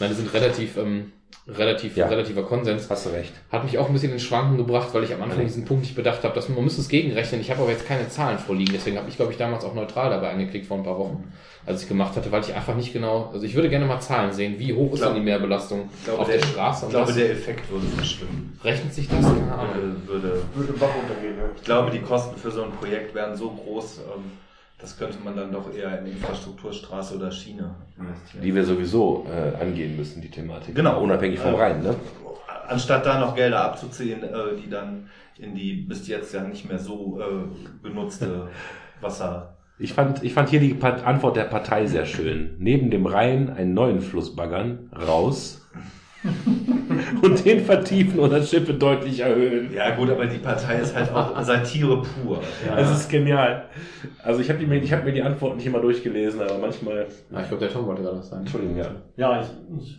Nein, 0.00 0.10
die 0.10 0.16
sind 0.16 0.34
relativ, 0.34 0.76
ähm, 0.78 1.12
relativ, 1.48 1.96
Ja. 1.96 2.06
relativer 2.08 2.42
Konsens. 2.42 2.88
Hast 2.90 3.06
du 3.06 3.10
recht. 3.10 3.32
Hat 3.50 3.64
mich 3.64 3.78
auch 3.78 3.86
ein 3.88 3.92
bisschen 3.92 4.12
in 4.12 4.20
Schwanken 4.20 4.56
gebracht, 4.56 4.88
weil 4.92 5.04
ich 5.04 5.12
am 5.14 5.22
Anfang 5.22 5.44
diesen 5.44 5.64
Punkt 5.64 5.82
nicht 5.82 5.94
bedacht 5.96 6.22
habe, 6.24 6.34
dass 6.34 6.48
man, 6.48 6.56
man 6.56 6.64
müsste 6.64 6.80
es 6.80 6.88
gegenrechnen. 6.88 7.40
Ich 7.40 7.50
habe 7.50 7.62
aber 7.62 7.70
jetzt 7.70 7.86
keine 7.86 8.08
Zahlen 8.08 8.38
vorliegen, 8.38 8.72
deswegen 8.72 8.96
habe 8.98 9.08
ich, 9.08 9.16
glaube 9.16 9.32
ich, 9.32 9.38
damals 9.38 9.64
auch 9.64 9.74
neutral 9.74 10.10
dabei 10.10 10.30
angeklickt 10.30 10.66
vor 10.66 10.76
ein 10.76 10.84
paar 10.84 10.98
Wochen, 10.98 11.32
als 11.66 11.82
ich 11.82 11.88
gemacht 11.88 12.16
hatte, 12.16 12.30
weil 12.32 12.42
ich 12.42 12.54
einfach 12.54 12.74
nicht 12.74 12.92
genau, 12.92 13.30
also 13.32 13.44
ich 13.44 13.54
würde 13.54 13.68
gerne 13.68 13.84
mal 13.86 14.00
Zahlen 14.00 14.32
sehen, 14.32 14.58
wie 14.58 14.72
hoch 14.74 14.92
ist 14.94 15.02
denn 15.04 15.14
die 15.14 15.20
Mehrbelastung 15.20 15.88
glaube, 16.04 16.20
auf 16.20 16.28
der, 16.28 16.38
der 16.38 16.46
Straße 16.46 16.78
ich 16.80 16.84
und 16.86 16.90
glaube 16.90 17.08
was 17.08 17.16
der 17.16 17.30
Effekt 17.30 17.70
würde 17.70 17.86
verschwimmen. 17.88 18.58
rechnet 18.64 18.94
sich 18.94 19.08
das? 19.08 19.24
Keine 19.24 19.52
Ahnung. 19.52 19.74
Würde, 19.74 20.22
würde, 20.22 20.42
Würde 20.54 20.72
Bach 20.74 20.94
untergehen, 21.02 21.36
ne? 21.36 21.50
ich 21.56 21.62
glaube, 21.64 21.90
die 21.90 22.00
Kosten 22.00 22.36
für 22.38 22.50
so 22.50 22.62
ein 22.64 22.70
Projekt 22.72 23.14
wären 23.14 23.36
so 23.36 23.50
groß, 23.50 23.98
ähm, 24.16 24.24
das 24.80 24.98
könnte 24.98 25.18
man 25.22 25.36
dann 25.36 25.52
doch 25.52 25.72
eher 25.74 25.98
in 26.00 26.06
Infrastrukturstraße 26.06 27.16
oder 27.16 27.30
Schiene 27.30 27.74
investieren. 27.98 28.42
Die 28.42 28.54
wir 28.54 28.64
sowieso 28.64 29.26
äh, 29.28 29.62
angehen 29.62 29.96
müssen, 29.96 30.20
die 30.22 30.30
Thematik. 30.30 30.74
Genau. 30.74 31.02
Unabhängig 31.02 31.38
vom 31.38 31.54
Äh, 31.54 31.58
Rhein, 31.58 31.82
ne? 31.82 31.94
Anstatt 32.68 33.04
da 33.04 33.18
noch 33.18 33.34
Gelder 33.34 33.64
abzuziehen, 33.64 34.22
äh, 34.22 34.56
die 34.62 34.70
dann 34.70 35.08
in 35.38 35.54
die 35.54 35.72
bis 35.74 36.06
jetzt 36.08 36.32
ja 36.32 36.42
nicht 36.42 36.68
mehr 36.68 36.78
so 36.78 37.20
äh, 37.20 37.82
benutzte 37.82 38.48
Wasser. 39.00 39.56
Ich 39.78 39.94
fand, 39.94 40.22
ich 40.22 40.34
fand 40.34 40.50
hier 40.50 40.60
die 40.60 40.74
Part 40.74 41.04
Antwort 41.06 41.36
der 41.36 41.44
Partei 41.44 41.86
sehr 41.86 42.04
schön. 42.04 42.54
Neben 42.58 42.90
dem 42.90 43.06
Rhein 43.06 43.48
einen 43.48 43.72
neuen 43.72 44.00
Fluss 44.02 44.36
baggern, 44.36 44.90
raus. 44.94 45.59
Und 47.22 47.44
den 47.44 47.64
vertiefen 47.64 48.18
und 48.18 48.30
das 48.30 48.50
Schippe 48.50 48.74
deutlich 48.74 49.20
erhöhen. 49.20 49.72
Ja 49.72 49.94
gut, 49.94 50.10
aber 50.10 50.26
die 50.26 50.38
Partei 50.38 50.80
ist 50.80 50.94
halt 50.94 51.12
auch 51.12 51.40
Satire 51.42 52.02
pur. 52.02 52.40
Das 52.66 52.90
ist 52.90 53.08
genial. 53.08 53.66
Also 54.22 54.40
ich 54.40 54.50
habe 54.50 54.66
mir, 54.66 54.82
ich 54.82 54.92
hab 54.92 55.04
mir 55.04 55.12
die 55.12 55.22
Antwort 55.22 55.56
nicht 55.56 55.66
immer 55.66 55.80
durchgelesen, 55.80 56.40
aber 56.42 56.58
manchmal. 56.58 57.06
Ah, 57.32 57.40
ich 57.42 57.48
glaube, 57.48 57.64
der 57.64 57.72
Tom 57.72 57.86
wollte 57.86 58.02
gerade 58.02 58.18
was 58.18 58.28
sagen. 58.28 58.42
Entschuldigung, 58.42 58.76
ja. 58.76 58.94
Ja, 59.16 59.40
ich, 59.40 59.48
ich 59.82 59.98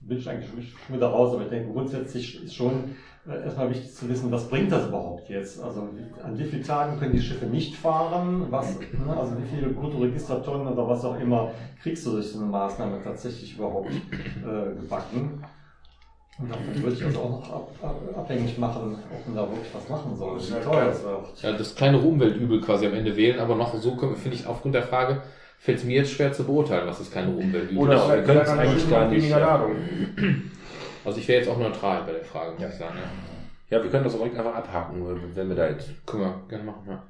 bin 0.00 0.20
schon 0.20 0.32
eigentlich 0.32 0.48
schon 0.48 0.96
wieder 0.96 1.08
raus, 1.08 1.34
aber 1.34 1.42
ich 1.42 1.50
denke, 1.50 1.72
grundsätzlich 1.72 2.44
ist 2.44 2.54
schon 2.54 2.96
äh, 3.28 3.44
erstmal 3.44 3.68
wichtig 3.68 3.92
zu 3.94 4.08
wissen, 4.08 4.30
was 4.30 4.48
bringt 4.48 4.72
das 4.72 4.88
überhaupt 4.88 5.28
jetzt? 5.28 5.62
Also 5.62 5.88
an 6.22 6.38
wie 6.38 6.44
vielen 6.44 6.64
Tagen 6.64 6.98
können 6.98 7.12
die 7.12 7.20
Schiffe 7.20 7.44
nicht 7.44 7.74
fahren? 7.74 8.46
Was, 8.48 8.78
ne, 8.78 9.14
also 9.14 9.36
wie 9.36 9.54
viele 9.54 9.68
Bruttoregistertonnen 9.70 10.68
oder 10.68 10.88
was 10.88 11.04
auch 11.04 11.18
immer 11.20 11.50
kriegst 11.82 12.06
du 12.06 12.12
durch 12.12 12.28
so 12.28 12.40
eine 12.40 12.48
Maßnahme 12.48 13.02
tatsächlich 13.02 13.56
überhaupt 13.56 13.90
äh, 13.90 14.80
gebacken? 14.80 15.42
Und 16.38 16.48
davon 16.50 16.82
würde 16.82 16.94
ich 16.96 17.04
also 17.04 17.18
auch 17.20 17.30
noch 17.30 17.52
ab, 17.52 17.70
ab, 17.82 17.96
abhängig 18.16 18.56
machen, 18.58 18.96
ob 19.12 19.26
man 19.26 19.36
da 19.36 19.50
wirklich 19.50 19.74
was 19.74 19.88
machen 19.88 20.16
soll, 20.16 20.36
Das 20.36 20.48
ist 20.48 20.56
wie 20.56 20.60
teuer 20.64 20.84
das 20.86 21.02
wird. 21.02 21.42
Ja, 21.42 21.52
das 21.52 21.74
kleine 21.74 21.98
Umweltübel 21.98 22.60
quasi 22.60 22.86
am 22.86 22.94
Ende 22.94 23.16
wählen, 23.16 23.40
aber 23.40 23.56
noch 23.56 23.74
so 23.74 23.96
können- 23.96 24.14
finde 24.16 24.36
ich 24.36 24.46
aufgrund 24.46 24.74
der 24.76 24.84
Frage, 24.84 25.22
fällt 25.58 25.78
es 25.78 25.84
mir 25.84 25.96
jetzt 25.96 26.12
schwer 26.12 26.32
zu 26.32 26.44
beurteilen, 26.44 26.86
was 26.86 26.98
das 26.98 27.10
kleine 27.10 27.30
Umweltübel 27.32 27.78
Oder 27.78 27.94
ist. 27.96 28.00
wir 28.02 28.06
vielleicht 28.22 28.26
können 28.26 28.40
es 28.40 28.46
dann 28.48 28.58
eigentlich 28.60 28.90
gar 28.90 29.08
nicht. 29.08 29.28
Ja. 29.30 29.38
Ladung. 29.38 29.76
Also 31.04 31.18
ich 31.18 31.26
wäre 31.26 31.40
jetzt 31.40 31.50
auch 31.50 31.58
neutral 31.58 32.02
bei 32.04 32.12
der 32.12 32.24
Frage, 32.24 32.52
muss 32.52 32.70
ich 32.72 32.78
sagen. 32.78 32.94
Ja. 33.70 33.78
ja, 33.78 33.82
wir 33.82 33.90
können 33.90 34.04
das 34.04 34.14
auch 34.14 34.18
direkt 34.18 34.36
einfach 34.38 34.54
abhaken, 34.54 35.32
wenn 35.34 35.48
wir 35.48 35.56
da 35.56 35.68
jetzt. 35.68 35.90
Können 36.06 36.22
wir 36.22 36.40
gerne 36.48 36.64
machen, 36.64 36.82
ja. 36.86 37.02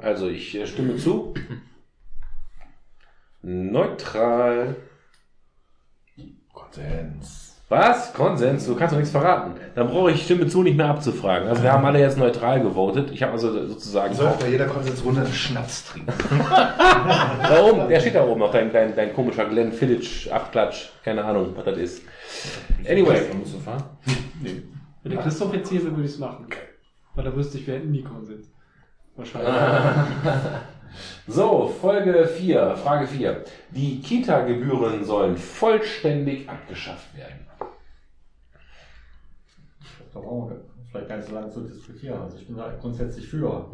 Also 0.00 0.28
ich 0.28 0.54
äh, 0.56 0.66
stimme 0.66 0.96
zu. 0.96 1.32
Neutral. 3.40 4.76
Konsens. 6.52 7.53
Was? 7.70 8.12
Konsens? 8.12 8.66
Du 8.66 8.74
kannst 8.74 8.92
doch 8.92 8.98
nichts 8.98 9.10
verraten. 9.10 9.52
Dann 9.74 9.88
brauche 9.88 10.10
ich 10.10 10.24
Stimme 10.24 10.46
zu 10.46 10.62
nicht 10.62 10.76
mehr 10.76 10.88
abzufragen. 10.88 11.48
Also 11.48 11.62
wir 11.62 11.72
haben 11.72 11.84
alle 11.84 11.98
jetzt 11.98 12.18
neutral 12.18 12.60
gewotet. 12.60 13.10
Ich 13.10 13.22
habe 13.22 13.32
also 13.32 13.66
sozusagen 13.66 14.14
Sollte 14.14 14.44
bei 14.44 14.50
jeder 14.50 14.66
Konsensrunde 14.66 15.26
Schnaps 15.26 15.86
trinken. 15.86 16.12
da 16.38 17.64
oben, 17.64 17.88
der 17.88 18.00
steht 18.00 18.14
da 18.14 18.26
oben 18.26 18.40
noch, 18.40 18.52
dein, 18.52 18.70
dein, 18.70 18.94
dein 18.94 19.14
komischer 19.14 19.46
Glenn 19.46 19.72
Fiddich 19.72 20.30
Abklatsch. 20.32 20.90
Keine 21.02 21.24
Ahnung, 21.24 21.54
was 21.56 21.64
das 21.64 21.78
ist. 21.78 22.02
Anyway. 22.86 23.22
Musst 23.38 23.54
du 23.54 23.58
fahren. 23.58 23.82
Wenn 25.02 25.12
der 25.12 25.22
Christoph 25.22 25.54
jetzt 25.54 25.70
hier 25.70 25.82
wäre, 25.82 25.92
würde 25.92 26.04
ich 26.04 26.12
es 26.12 26.18
machen. 26.18 26.46
Weil 27.14 27.24
da 27.24 27.34
wüsste 27.34 27.56
ich, 27.56 27.66
wer 27.66 27.76
in 27.76 27.90
Nikon 27.90 28.26
sitzt. 28.26 28.52
Wahrscheinlich. 29.16 29.54
So, 31.26 31.74
Folge 31.80 32.26
4, 32.26 32.76
Frage 32.76 33.06
4. 33.08 33.44
Die 33.70 34.00
Kita-Gebühren 34.00 35.04
sollen 35.04 35.36
vollständig 35.36 36.48
abgeschafft 36.48 37.16
werden. 37.16 37.43
Da 40.14 40.20
brauchen 40.20 40.50
wir 40.50 40.60
vielleicht 40.90 41.08
gar 41.08 41.16
nicht 41.16 41.28
so 41.28 41.34
lange 41.34 41.50
zu 41.50 41.60
diskutieren. 41.62 42.20
Also 42.22 42.36
ich 42.38 42.46
bin 42.46 42.56
da 42.56 42.72
grundsätzlich 42.80 43.26
für. 43.28 43.66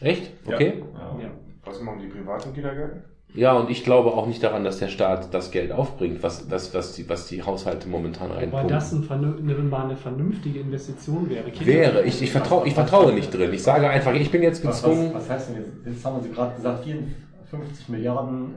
Echt? 0.00 0.32
Okay. 0.46 0.82
ja. 0.94 1.30
Was 1.64 1.80
machen 1.80 1.98
die 2.00 2.06
privaten 2.08 2.52
Kindergärten? 2.52 3.02
Ja, 3.34 3.54
und 3.54 3.70
ich 3.70 3.82
glaube 3.82 4.12
auch 4.14 4.26
nicht 4.26 4.42
daran, 4.42 4.62
dass 4.62 4.78
der 4.78 4.88
Staat 4.88 5.34
das 5.34 5.50
Geld 5.50 5.72
aufbringt, 5.72 6.22
was, 6.22 6.48
was, 6.50 6.72
was, 6.74 6.92
die, 6.94 7.08
was 7.08 7.26
die 7.26 7.42
Haushalte 7.42 7.88
momentan 7.88 8.30
Weil 8.30 8.36
reinpumpen. 8.36 8.68
das 8.68 8.92
ein, 8.92 9.68
mal 9.68 9.84
eine 9.84 9.96
vernünftige 9.96 10.60
Investition 10.60 11.28
wäre. 11.28 11.50
Kinder- 11.50 11.66
Wäre, 11.66 12.02
ich, 12.04 12.22
ich, 12.22 12.30
vertraue, 12.30 12.66
ich 12.68 12.74
vertraue 12.74 13.12
nicht 13.12 13.34
drin. 13.34 13.52
Ich 13.52 13.62
sage 13.62 13.88
einfach, 13.90 14.14
ich 14.14 14.30
bin 14.30 14.42
jetzt 14.42 14.64
Was, 14.64 14.82
was, 14.82 14.90
gezwungen. 14.90 15.10
was 15.12 15.28
heißt 15.28 15.48
denn 15.50 15.56
jetzt? 15.56 15.70
Jetzt 15.86 16.04
haben 16.04 16.22
Sie 16.22 16.30
gerade 16.30 16.54
gesagt, 16.54 16.84
54 16.84 17.88
Milliarden. 17.88 18.54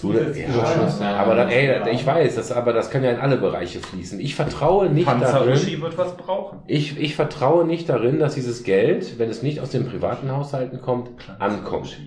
Du, 0.00 0.12
zusätzliche 0.12 0.48
ja, 0.52 1.16
aber 1.16 1.34
dann, 1.34 1.48
ey, 1.48 1.92
ich 1.92 2.06
weiß, 2.06 2.36
das, 2.36 2.52
aber 2.52 2.72
das 2.72 2.90
kann 2.90 3.02
ja 3.02 3.10
in 3.10 3.18
alle 3.18 3.36
Bereiche 3.36 3.80
fließen. 3.80 4.20
Ich 4.20 4.36
vertraue 4.36 4.88
nicht 4.88 5.08
darin. 5.08 5.22
Panzer-Uschi 5.22 5.82
wird 5.82 5.98
was 5.98 6.16
brauchen. 6.16 6.60
Ich, 6.68 7.00
ich 7.00 7.16
vertraue 7.16 7.64
nicht 7.64 7.88
darin, 7.88 8.20
dass 8.20 8.34
dieses 8.34 8.62
Geld, 8.62 9.18
wenn 9.18 9.28
es 9.28 9.42
nicht 9.42 9.58
aus 9.60 9.70
den 9.70 9.86
privaten 9.88 10.30
Haushalten 10.30 10.80
kommt, 10.80 11.10
ankommt. 11.40 11.98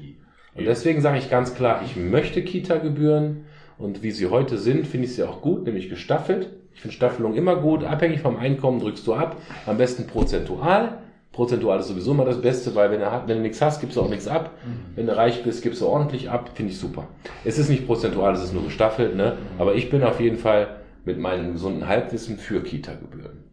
Und 0.55 0.65
deswegen 0.65 1.01
sage 1.01 1.17
ich 1.17 1.29
ganz 1.29 1.53
klar, 1.53 1.81
ich 1.83 1.97
möchte 1.97 2.43
Kita-Gebühren 2.43 3.45
und 3.77 4.03
wie 4.03 4.11
sie 4.11 4.27
heute 4.27 4.57
sind, 4.57 4.87
finde 4.87 5.07
ich 5.07 5.15
sie 5.15 5.23
auch 5.23 5.41
gut, 5.41 5.65
nämlich 5.65 5.89
gestaffelt. 5.89 6.49
Ich 6.73 6.81
finde 6.81 6.95
Staffelung 6.95 7.35
immer 7.35 7.57
gut, 7.57 7.83
abhängig 7.83 8.21
vom 8.21 8.37
Einkommen 8.37 8.79
drückst 8.79 9.05
du 9.05 9.13
ab, 9.13 9.35
am 9.65 9.77
besten 9.77 10.07
prozentual. 10.07 10.99
Prozentual 11.31 11.79
ist 11.79 11.87
sowieso 11.87 12.11
immer 12.11 12.25
das 12.25 12.41
Beste, 12.41 12.75
weil 12.75 12.91
wenn 12.91 12.99
du, 12.99 13.05
wenn 13.25 13.37
du 13.37 13.41
nichts 13.41 13.61
hast, 13.61 13.79
gibst 13.79 13.95
du 13.95 14.01
auch 14.01 14.09
nichts 14.09 14.27
ab. 14.27 14.51
Wenn 14.95 15.07
du 15.07 15.15
reich 15.15 15.43
bist, 15.43 15.63
gibst 15.63 15.79
du 15.81 15.87
ordentlich 15.87 16.29
ab, 16.29 16.51
finde 16.55 16.73
ich 16.73 16.77
super. 16.77 17.07
Es 17.45 17.57
ist 17.57 17.69
nicht 17.69 17.87
prozentual, 17.87 18.33
es 18.33 18.43
ist 18.43 18.53
nur 18.53 18.65
gestaffelt, 18.65 19.15
ne? 19.15 19.37
aber 19.57 19.75
ich 19.75 19.89
bin 19.89 20.03
auf 20.03 20.19
jeden 20.19 20.37
Fall 20.37 20.81
mit 21.05 21.17
meinem 21.19 21.53
gesunden 21.53 21.87
Halbwissen 21.87 22.37
für 22.37 22.61
Kita-Gebühren. 22.61 23.45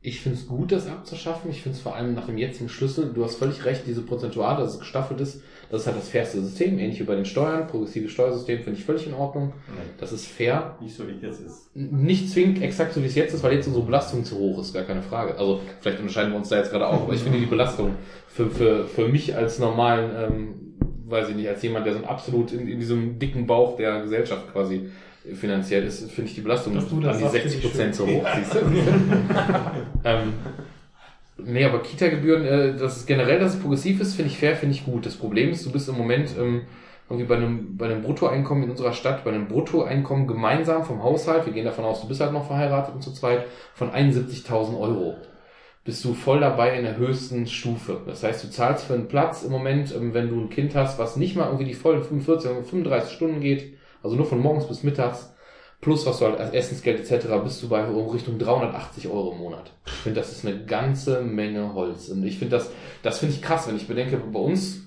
Ich 0.00 0.20
finde 0.20 0.38
es 0.38 0.48
gut, 0.48 0.72
das 0.72 0.88
abzuschaffen. 0.88 1.50
Ich 1.50 1.62
finde 1.62 1.76
es 1.76 1.82
vor 1.82 1.94
allem 1.94 2.14
nach 2.14 2.26
dem 2.26 2.38
jetzigen 2.38 2.68
Schlüssel, 2.68 3.12
du 3.12 3.24
hast 3.24 3.36
völlig 3.36 3.64
recht, 3.64 3.82
diese 3.86 4.02
Prozentuale, 4.02 4.62
dass 4.62 4.74
es 4.74 4.80
gestaffelt 4.80 5.20
ist, 5.20 5.42
das 5.72 5.80
ist 5.80 5.86
halt 5.86 5.96
das 5.96 6.10
fairste 6.10 6.42
System, 6.42 6.78
ähnlich 6.78 7.00
wie 7.00 7.04
bei 7.04 7.14
den 7.14 7.24
Steuern. 7.24 7.66
Progressives 7.66 8.12
Steuersystem 8.12 8.58
finde 8.58 8.78
ich 8.78 8.84
völlig 8.84 9.06
in 9.06 9.14
Ordnung. 9.14 9.54
Das 9.98 10.12
ist 10.12 10.26
fair. 10.26 10.76
Nicht 10.82 10.94
so 10.94 11.08
wie 11.08 11.12
es 11.12 11.22
jetzt 11.22 11.40
ist. 11.40 11.74
Nicht 11.74 12.28
zwingend 12.28 12.60
exakt 12.60 12.92
so 12.92 13.02
wie 13.02 13.06
es 13.06 13.14
jetzt 13.14 13.32
ist, 13.32 13.42
weil 13.42 13.54
jetzt 13.54 13.68
unsere 13.68 13.86
Belastung 13.86 14.22
zu 14.22 14.36
hoch 14.36 14.60
ist, 14.60 14.74
gar 14.74 14.82
keine 14.82 15.00
Frage. 15.00 15.38
Also 15.38 15.62
vielleicht 15.80 15.98
unterscheiden 15.98 16.30
wir 16.30 16.36
uns 16.36 16.50
da 16.50 16.58
jetzt 16.58 16.72
gerade 16.72 16.86
auch, 16.86 17.04
aber 17.04 17.14
ich 17.14 17.20
finde 17.20 17.38
die 17.38 17.46
Belastung 17.46 17.94
für, 18.28 18.50
für, 18.50 18.84
für 18.84 19.08
mich 19.08 19.34
als 19.34 19.60
normalen, 19.60 20.10
ähm, 20.14 20.54
weiß 21.06 21.30
ich 21.30 21.36
nicht, 21.36 21.48
als 21.48 21.62
jemand, 21.62 21.86
der 21.86 21.94
so 21.94 22.04
absolut 22.04 22.52
in, 22.52 22.68
in 22.68 22.78
diesem 22.78 23.18
dicken 23.18 23.46
Bauch 23.46 23.78
der 23.78 24.02
Gesellschaft 24.02 24.52
quasi 24.52 24.90
finanziell 25.34 25.84
ist, 25.86 26.10
finde 26.10 26.28
ich 26.28 26.34
die 26.34 26.42
Belastung 26.42 26.74
Dass 26.74 26.86
du 26.86 27.00
das 27.00 27.16
an 27.16 27.22
die 27.22 27.22
sagst, 27.30 27.48
60 27.48 27.52
finde 27.52 27.66
ich 27.66 27.72
Prozent 27.72 27.94
so 27.94 28.06
schön. 28.06 28.20
hoch, 28.20 28.28
siehst 28.36 28.54
du? 28.54 28.58
ähm, 30.04 30.32
nee, 31.44 31.64
aber 31.64 31.80
Kita-Gebühren, 31.80 32.44
äh, 32.44 32.76
das 32.76 32.98
ist 32.98 33.06
generell, 33.06 33.38
dass 33.38 33.54
es 33.54 33.60
progressiv 33.60 34.00
ist, 34.00 34.14
finde 34.14 34.30
ich 34.30 34.38
fair, 34.38 34.56
finde 34.56 34.74
ich 34.74 34.84
gut. 34.84 35.06
Das 35.06 35.16
Problem 35.16 35.50
ist, 35.50 35.64
du 35.66 35.72
bist 35.72 35.88
im 35.88 35.96
Moment 35.96 36.30
ähm, 36.38 36.62
irgendwie 37.08 37.26
bei 37.26 37.36
einem, 37.36 37.76
bei 37.76 37.86
einem 37.86 38.02
Bruttoeinkommen 38.02 38.64
in 38.64 38.70
unserer 38.70 38.92
Stadt, 38.92 39.24
bei 39.24 39.30
einem 39.30 39.48
Bruttoeinkommen 39.48 40.26
gemeinsam 40.26 40.84
vom 40.84 41.02
Haushalt, 41.02 41.46
wir 41.46 41.52
gehen 41.52 41.64
davon 41.64 41.84
aus, 41.84 42.00
du 42.00 42.08
bist 42.08 42.20
halt 42.20 42.32
noch 42.32 42.46
verheiratet 42.46 42.94
und 42.94 43.02
zu 43.02 43.12
zweit, 43.12 43.46
von 43.74 43.90
71.000 43.90 44.78
Euro. 44.78 45.16
bist 45.84 46.04
du 46.04 46.14
voll 46.14 46.40
dabei 46.40 46.76
in 46.76 46.84
der 46.84 46.96
höchsten 46.96 47.46
Stufe. 47.46 48.00
Das 48.06 48.22
heißt, 48.22 48.44
du 48.44 48.50
zahlst 48.50 48.84
für 48.86 48.94
einen 48.94 49.08
Platz 49.08 49.42
im 49.42 49.50
Moment, 49.50 49.94
ähm, 49.94 50.14
wenn 50.14 50.28
du 50.28 50.40
ein 50.40 50.50
Kind 50.50 50.74
hast, 50.74 50.98
was 50.98 51.16
nicht 51.16 51.36
mal 51.36 51.46
irgendwie 51.46 51.64
die 51.64 51.74
vollen 51.74 52.02
45, 52.02 52.48
sondern 52.48 52.64
35 52.64 53.12
Stunden 53.12 53.40
geht, 53.40 53.74
also 54.02 54.16
nur 54.16 54.26
von 54.26 54.40
morgens 54.40 54.68
bis 54.68 54.82
mittags, 54.82 55.34
plus 55.82 56.06
was 56.06 56.20
du 56.20 56.26
halt 56.26 56.38
als 56.38 56.54
Essensgeld 56.54 57.00
etc., 57.00 57.26
bist 57.42 57.62
du 57.62 57.68
bei 57.68 57.84
Richtung 57.84 58.38
380 58.38 59.08
Euro 59.08 59.32
im 59.32 59.38
Monat. 59.38 59.72
Ich 59.84 59.92
finde, 59.92 60.20
das 60.20 60.30
ist 60.32 60.46
eine 60.46 60.64
ganze 60.64 61.20
Menge 61.22 61.74
Holz. 61.74 62.08
Und 62.08 62.24
ich 62.24 62.38
finde 62.38 62.56
das, 62.56 62.70
das 63.02 63.18
finde 63.18 63.34
ich 63.34 63.42
krass, 63.42 63.66
wenn 63.68 63.76
ich 63.76 63.88
bedenke, 63.88 64.16
bei 64.16 64.38
uns 64.38 64.86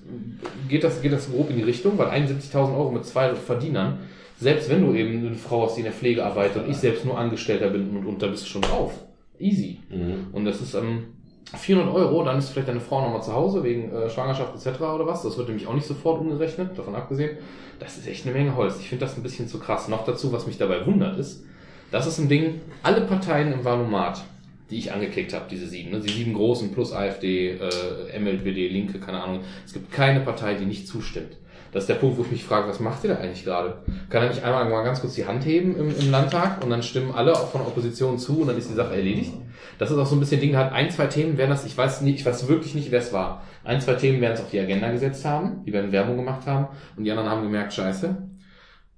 geht 0.70 0.86
das, 0.86 1.02
geht 1.02 1.12
das 1.12 1.30
grob 1.30 1.50
in 1.50 1.58
die 1.58 1.64
Richtung, 1.64 1.98
weil 1.98 2.08
71.000 2.08 2.78
Euro 2.78 2.92
mit 2.92 3.06
zwei 3.06 3.36
Verdienern, 3.36 4.00
selbst 4.40 4.70
wenn 4.70 4.86
du 4.86 4.96
eben 4.96 5.28
eine 5.28 5.36
Frau 5.36 5.66
hast, 5.66 5.76
die 5.76 5.82
in 5.82 5.86
der 5.86 5.94
Pflege 5.94 6.26
arbeitet 6.26 6.64
und 6.64 6.72
ich 6.72 6.78
selbst 6.78 7.04
nur 7.04 7.18
Angestellter 7.18 7.70
bin 7.70 7.90
und, 7.90 8.06
und 8.06 8.22
da 8.22 8.28
bist 8.28 8.46
du 8.46 8.50
schon 8.50 8.62
drauf. 8.62 8.94
Easy. 9.38 9.80
Mhm. 9.90 10.28
Und 10.32 10.46
das 10.46 10.62
ist 10.62 10.76
ähm, 10.76 11.08
400 11.54 11.94
Euro, 11.94 12.24
dann 12.24 12.38
ist 12.38 12.50
vielleicht 12.50 12.68
deine 12.68 12.80
Frau 12.80 13.02
nochmal 13.02 13.22
zu 13.22 13.34
Hause 13.34 13.64
wegen 13.64 13.92
äh, 13.94 14.10
Schwangerschaft 14.10 14.56
etc. 14.56 14.82
oder 14.82 15.06
was. 15.06 15.24
Das 15.24 15.38
wird 15.38 15.48
nämlich 15.48 15.68
auch 15.68 15.74
nicht 15.74 15.86
sofort 15.86 16.20
umgerechnet, 16.20 16.78
davon 16.78 16.96
abgesehen. 16.96 17.38
Das 17.80 17.98
ist 17.98 18.08
echt 18.08 18.26
eine 18.26 18.34
Menge 18.34 18.56
Holz. 18.56 18.80
Ich 18.80 18.90
finde 18.90 19.06
das 19.06 19.16
ein 19.16 19.24
bisschen 19.24 19.48
zu 19.48 19.60
krass. 19.60 19.88
Noch 19.88 20.06
dazu, 20.06 20.32
was 20.32 20.48
mich 20.48 20.58
dabei 20.58 20.86
wundert, 20.86 21.18
ist, 21.18 21.44
das 21.92 22.08
ist 22.08 22.18
ein 22.18 22.30
Ding, 22.30 22.62
alle 22.84 23.02
Parteien 23.02 23.54
im 23.54 23.64
Valomat, 23.64 24.24
die 24.70 24.78
ich 24.78 24.92
angeklickt 24.92 25.34
habe, 25.34 25.46
diese 25.50 25.68
sieben, 25.68 25.92
ne? 25.92 26.00
die 26.00 26.12
sieben 26.12 26.34
großen 26.34 26.72
plus 26.72 26.92
AfD, 26.92 27.52
äh, 27.52 28.20
MLBD, 28.20 28.68
Linke, 28.70 29.00
keine 29.00 29.22
Ahnung. 29.22 29.42
Es 29.66 29.74
gibt 29.74 29.92
keine 29.92 30.22
Partei, 30.22 30.56
die 30.56 30.66
nicht 30.66 30.88
zustimmt. 30.88 31.38
Das 31.76 31.84
ist 31.84 31.90
der 31.90 31.96
Punkt, 31.96 32.18
wo 32.18 32.22
ich 32.22 32.32
mich 32.32 32.46
frage, 32.46 32.70
was 32.70 32.80
macht 32.80 33.04
ihr 33.04 33.10
da 33.10 33.20
eigentlich 33.20 33.44
gerade? 33.44 33.74
Kann 34.10 34.24
er 34.24 34.30
nicht 34.30 34.42
einmal 34.46 34.70
mal 34.70 34.86
ganz 34.86 35.02
kurz 35.02 35.16
die 35.16 35.26
Hand 35.26 35.46
heben 35.46 35.76
im, 35.76 35.94
im 35.94 36.10
Landtag 36.10 36.64
und 36.64 36.70
dann 36.70 36.82
stimmen 36.82 37.14
alle 37.14 37.34
auch 37.34 37.52
von 37.52 37.60
der 37.60 37.68
Opposition 37.68 38.18
zu 38.18 38.40
und 38.40 38.48
dann 38.48 38.58
ist 38.58 38.70
die 38.70 38.76
Sache 38.76 38.96
erledigt? 38.96 39.34
Das 39.78 39.92
ist 39.92 39.98
auch 39.98 40.06
so 40.06 40.16
ein 40.16 40.22
bisschen 40.22 40.40
Ding, 40.40 40.56
halt 40.56 40.72
ein, 40.72 40.90
zwei 40.90 41.08
Themen 41.08 41.38
werden 41.38 41.50
das, 41.50 41.66
ich 41.66 41.78
weiß 41.78 42.00
nicht, 42.00 42.22
ich 42.22 42.26
weiß 42.26 42.48
wirklich 42.48 42.76
nicht, 42.76 42.92
wer 42.92 43.00
es 43.00 43.12
war. 43.12 43.44
Ein, 43.66 43.82
zwei 43.82 43.96
Themen 43.96 44.22
werden 44.22 44.36
es 44.36 44.40
auf 44.40 44.50
die 44.52 44.60
Agenda 44.62 44.90
gesetzt 44.90 45.26
haben, 45.26 45.66
die 45.66 45.74
werden 45.74 45.92
Werbung 45.92 46.16
gemacht 46.16 46.48
haben 46.48 46.70
und 46.96 47.04
die 47.04 47.12
anderen 47.12 47.30
haben 47.30 47.44
gemerkt, 47.44 47.74
scheiße, 47.74 48.16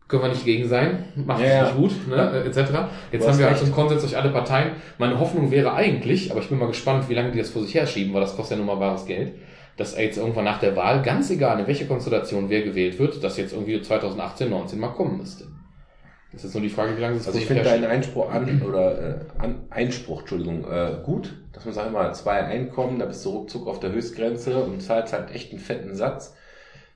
können 0.07 0.21
wir 0.21 0.29
nicht 0.29 0.45
gegen 0.45 0.69
sein, 0.69 1.05
macht 1.15 1.41
Ja, 1.41 1.47
es 1.47 1.53
ja. 1.53 1.63
nicht 1.63 1.77
gut, 1.77 2.07
ne, 2.07 2.31
äh, 2.31 2.47
etc. 2.47 2.59
Jetzt 3.11 3.25
Du 3.25 3.27
haben 3.27 3.39
wir 3.39 3.47
halt 3.47 3.57
so 3.57 3.65
einen 3.65 3.73
Konsens 3.73 4.03
durch 4.03 4.15
alle 4.15 4.29
Parteien. 4.29 4.73
Meine 4.99 5.19
Hoffnung 5.19 5.49
wäre 5.49 5.73
eigentlich, 5.73 6.29
aber 6.29 6.41
ich 6.41 6.49
bin 6.49 6.59
mal 6.59 6.67
gespannt, 6.67 7.09
wie 7.09 7.15
lange 7.15 7.31
die 7.31 7.39
das 7.39 7.49
vor 7.49 7.63
sich 7.63 7.73
herschieben, 7.73 8.13
weil 8.13 8.21
das 8.21 8.35
kostet 8.35 8.59
ja 8.59 8.63
nun 8.63 8.67
mal 8.67 8.79
wahres 8.79 9.07
Geld, 9.07 9.33
dass 9.77 9.97
jetzt 9.97 10.17
irgendwann 10.17 10.45
nach 10.45 10.59
der 10.59 10.75
Wahl, 10.75 11.01
ganz 11.03 11.29
egal 11.29 11.59
in 11.59 11.67
welche 11.67 11.85
Konstellation 11.85 12.49
wer 12.49 12.63
gewählt 12.63 12.99
wird, 12.99 13.23
dass 13.23 13.37
jetzt 13.37 13.53
irgendwie 13.53 13.81
2018, 13.81 14.49
19 14.49 14.79
mal 14.79 14.89
kommen 14.89 15.17
müsste. 15.17 15.45
Das 16.33 16.43
ist 16.43 16.53
nur 16.53 16.61
die 16.61 16.69
Frage, 16.69 16.97
wie 16.97 17.01
lange 17.01 17.15
es 17.15 17.27
Also 17.27 17.39
ich 17.39 17.45
finde 17.45 17.63
deinen. 17.63 17.85
Einspruch 17.85 18.29
an 18.29 18.61
oder 18.61 18.99
äh, 18.99 19.19
an, 19.37 19.63
Einspruch, 19.69 20.21
Entschuldigung, 20.21 20.65
äh, 20.69 20.97
gut, 21.03 21.33
dass 21.53 21.65
man 21.65 21.73
sagt 21.73 21.87
immer 21.87 22.11
zwei 22.13 22.43
Einkommen, 22.43 22.99
da 22.99 23.05
bist 23.05 23.23
du 23.23 23.29
ruckzuck 23.29 23.67
auf 23.67 23.79
der 23.79 23.91
Höchstgrenze 23.91 24.61
und 24.63 24.81
zahlst 24.81 25.13
halt 25.13 25.33
echt 25.33 25.51
einen 25.51 25.59
fetten 25.59 25.95
Satz. 25.95 26.35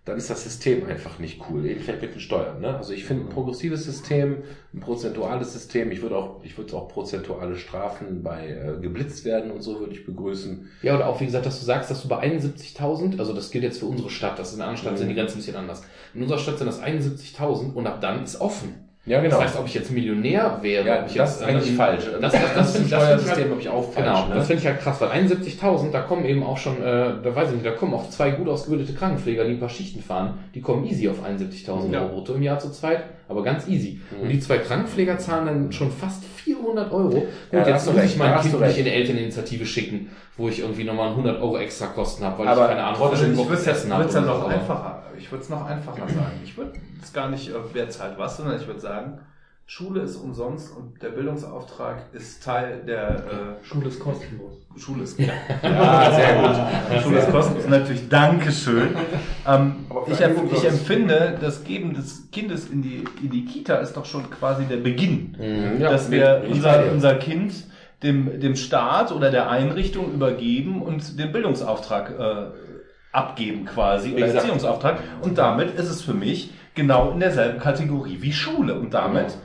Dann 0.03 0.17
ist 0.17 0.31
das 0.31 0.43
System 0.43 0.87
einfach 0.87 1.19
nicht 1.19 1.41
cool. 1.47 1.63
Vielleicht 1.79 2.01
mit 2.01 2.15
den 2.15 2.19
Steuern. 2.19 2.59
Ne? 2.59 2.75
Also 2.75 2.91
ich 2.91 3.05
finde 3.05 3.25
ein 3.25 3.29
progressives 3.29 3.83
System, 3.83 4.37
ein 4.73 4.79
prozentuales 4.79 5.53
System. 5.53 5.91
Ich 5.91 6.01
würde 6.01 6.17
auch, 6.17 6.43
ich 6.43 6.57
würde 6.57 6.75
auch 6.75 6.87
prozentuale 6.87 7.55
Strafen 7.55 8.23
bei 8.23 8.47
äh, 8.47 8.81
geblitzt 8.81 9.25
werden 9.25 9.51
und 9.51 9.61
so 9.61 9.79
würde 9.79 9.93
ich 9.93 10.03
begrüßen. 10.03 10.67
Ja, 10.81 10.95
oder 10.95 11.07
auch 11.07 11.21
wie 11.21 11.25
gesagt, 11.25 11.45
dass 11.45 11.59
du 11.59 11.65
sagst, 11.65 11.91
dass 11.91 12.01
du 12.01 12.07
bei 12.07 12.19
71.000, 12.19 13.19
also 13.19 13.33
das 13.33 13.51
gilt 13.51 13.63
jetzt 13.63 13.79
für 13.79 13.85
unsere 13.85 14.09
Stadt, 14.09 14.39
das 14.39 14.53
in 14.53 14.57
der 14.57 14.67
anderen 14.67 14.81
Stadt 14.81 14.97
sind 14.97 15.09
die 15.09 15.13
Grenzen 15.13 15.35
ein 15.35 15.37
bisschen 15.37 15.55
anders. 15.55 15.83
In 16.15 16.23
unserer 16.23 16.39
Stadt 16.39 16.57
sind 16.57 16.67
das 16.67 16.81
71.000 16.81 17.73
und 17.73 17.85
ab 17.85 18.01
dann 18.01 18.23
ist 18.23 18.41
offen. 18.41 18.90
Ja, 19.05 19.19
genau. 19.19 19.37
Das 19.37 19.45
heißt, 19.45 19.59
ob 19.59 19.65
ich 19.65 19.73
jetzt 19.73 19.89
Millionär 19.91 20.59
wäre, 20.61 20.87
ja, 20.87 20.99
ob 21.01 21.07
ich 21.07 21.15
das 21.15 21.39
jetzt 21.39 21.41
ist 21.41 21.47
eigentlich 21.47 21.75
falsch. 21.75 22.03
Das, 22.21 22.33
das, 22.33 22.41
das, 22.41 22.53
das 22.73 22.75
ich 22.75 22.93
halt- 22.93 23.01
Steuersystem, 23.19 23.49
habe 23.49 23.59
ich 23.59 23.69
auch 23.69 23.91
falsch. 23.91 24.05
Genau, 24.05 24.27
ne? 24.27 24.35
das 24.35 24.47
finde 24.47 24.61
ich 24.61 24.67
halt 24.67 24.79
krass, 24.79 25.01
weil 25.01 25.09
71.000, 25.09 25.91
da 25.91 26.01
kommen 26.01 26.23
eben 26.25 26.43
auch 26.43 26.57
schon, 26.57 26.77
äh, 26.83 27.13
da 27.23 27.35
weiß 27.35 27.49
ich 27.49 27.55
nicht, 27.55 27.65
da 27.65 27.71
kommen 27.71 27.95
auch 27.95 28.07
zwei 28.11 28.29
gut 28.29 28.47
ausgebildete 28.47 28.93
Krankenpfleger, 28.93 29.45
die 29.45 29.51
ein 29.53 29.59
paar 29.59 29.69
Schichten 29.69 30.03
fahren, 30.03 30.37
die 30.53 30.61
kommen 30.61 30.85
easy 30.85 31.09
auf 31.09 31.17
71.000 31.25 31.91
Ja. 31.91 32.01
Euro 32.01 32.09
brutto 32.09 32.35
im 32.35 32.43
Jahr 32.43 32.59
zu 32.59 32.69
zweit, 32.71 33.03
aber 33.31 33.43
ganz 33.43 33.67
easy. 33.67 34.01
Mhm. 34.11 34.23
Und 34.23 34.29
die 34.29 34.39
zwei 34.39 34.59
Krankenpfleger 34.59 35.17
zahlen 35.17 35.45
dann 35.45 35.71
schon 35.71 35.91
fast 35.91 36.23
400 36.23 36.91
Euro. 36.91 37.09
Gut, 37.09 37.23
Ja, 37.51 37.67
jetzt 37.67 37.91
muss 37.91 38.03
ich 38.03 38.17
mein 38.17 38.39
Kind 38.41 38.59
nicht 38.59 38.77
in 38.77 38.85
eine 38.85 38.93
Elterninitiative 38.93 39.65
schicken, 39.65 40.09
wo 40.37 40.49
ich 40.49 40.59
irgendwie 40.59 40.83
nochmal 40.83 41.09
100 41.09 41.41
Euro 41.41 41.57
extra 41.57 41.87
Kosten 41.87 42.23
habe, 42.23 42.39
weil 42.39 42.47
Aber 42.47 42.63
ich 42.63 42.67
keine 42.69 42.83
Ahnung, 42.83 43.11
was 43.11 43.21
ich 43.21 43.37
würde 43.37 43.53
es 43.53 43.89
habe 43.89 44.07
oder 44.07 44.21
noch 44.21 44.41
so, 44.41 44.47
einfacher, 44.47 45.03
ich 45.17 45.31
würde 45.31 45.43
es 45.43 45.49
noch 45.49 45.65
einfacher 45.65 46.07
sagen. 46.07 46.39
Ich 46.43 46.57
würde 46.57 46.73
es 47.01 47.13
gar 47.13 47.29
nicht, 47.29 47.49
äh, 47.49 47.53
wer 47.73 47.89
zahlt 47.89 48.17
was, 48.17 48.37
sondern 48.37 48.59
ich 48.59 48.67
würde 48.67 48.79
sagen, 48.79 49.19
Schule 49.73 50.01
ist 50.01 50.17
umsonst 50.17 50.75
und 50.75 51.01
der 51.01 51.11
Bildungsauftrag 51.11 52.07
ist 52.11 52.43
Teil 52.43 52.81
der 52.85 53.09
äh, 53.61 53.65
Schule 53.65 53.87
ist 53.87 54.01
kostenlos. 54.01 54.57
Schule 54.75 55.03
ist 55.03 55.17
ja, 55.17 55.27
Ja, 55.63 56.11
sehr 56.13 56.35
gut. 56.35 57.01
Schule 57.03 57.19
ist 57.19 57.31
kostenlos 57.31 57.69
natürlich 57.69 58.09
Dankeschön. 58.09 58.89
Ähm, 59.47 59.85
ich, 60.07 60.19
ich 60.19 60.65
empfinde, 60.65 61.37
das 61.39 61.63
Geben 61.63 61.93
des 61.93 62.29
Kindes 62.33 62.67
in 62.67 62.81
die, 62.81 63.05
in 63.23 63.29
die 63.29 63.45
Kita 63.45 63.75
ist 63.75 63.95
doch 63.95 64.03
schon 64.03 64.29
quasi 64.29 64.65
der 64.65 64.75
Beginn 64.75 65.37
Mhm. 65.39 65.79
Ja, 65.79 65.89
dass 65.89 66.11
wir 66.11 66.43
unser, 66.49 66.91
unser 66.91 67.15
Kind 67.15 67.53
dem, 68.03 68.41
dem 68.41 68.57
Staat 68.57 69.13
oder 69.13 69.31
der 69.31 69.49
Einrichtung 69.49 70.13
übergeben 70.13 70.81
und 70.81 71.17
den 71.17 71.31
Bildungsauftrag 71.31 72.19
äh, 72.19 72.45
abgeben 73.13 73.63
quasi 73.63 74.11
oder. 74.11 74.35
Erziehungsauftrag. 74.35 74.99
Und 75.21 75.37
damit 75.37 75.75
ist 75.75 75.89
es 75.89 76.01
für 76.01 76.13
mich 76.13 76.51
genau 76.75 77.11
in 77.11 77.21
derselben 77.21 77.59
Kategorie 77.59 78.17
wie 78.19 78.33
Schule. 78.33 78.77
Und 78.77 78.93
damit 78.93 79.37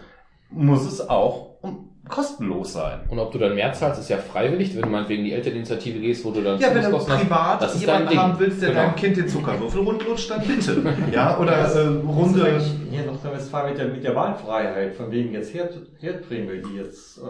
muss 0.50 0.86
es 0.86 1.08
auch 1.08 1.56
um, 1.62 1.90
kostenlos 2.08 2.72
sein. 2.72 3.00
Und 3.08 3.18
ob 3.18 3.32
du 3.32 3.38
dann 3.38 3.54
mehr 3.54 3.72
zahlst, 3.72 4.00
ist 4.00 4.08
ja 4.08 4.18
freiwillig, 4.18 4.74
wenn 4.76 4.82
du 4.82 4.88
meinetwegen 4.88 5.20
in 5.22 5.26
die 5.26 5.32
Elterninitiative 5.32 5.98
gehst, 5.98 6.24
wo 6.24 6.30
du 6.30 6.40
dann 6.40 6.58
Ja, 6.60 6.74
wenn 6.74 6.88
du 6.90 6.96
hast, 6.96 7.06
privat 7.08 7.62
das 7.62 7.74
ist 7.74 7.82
dein 7.86 7.88
jemanden 7.88 8.08
Ding. 8.10 8.18
haben 8.18 8.38
willst, 8.38 8.62
der 8.62 8.68
Genau. 8.70 8.80
deinem 8.82 8.94
Kind 8.96 9.16
den 9.16 9.28
Zuckerwürfel 9.28 9.80
rundlutscht, 9.82 10.30
dann 10.30 10.40
bitte. 10.42 10.82
Ja, 11.12 11.38
oder 11.38 11.52
äh, 11.52 11.86
Runde 12.06 12.60
hier 12.90 13.00
in 13.00 13.06
Nordrhein-Westfalen 13.06 13.70
mit 13.70 13.78
der, 13.78 13.88
mit 13.88 14.04
der 14.04 14.14
Wahlfreiheit, 14.14 14.94
von 14.94 15.10
wegen 15.10 15.32
jetzt 15.32 15.52
Herd, 15.52 15.74
Herdprämie, 15.98 16.62
die 16.62 16.76
jetzt 16.76 17.18
äh, 17.18 17.22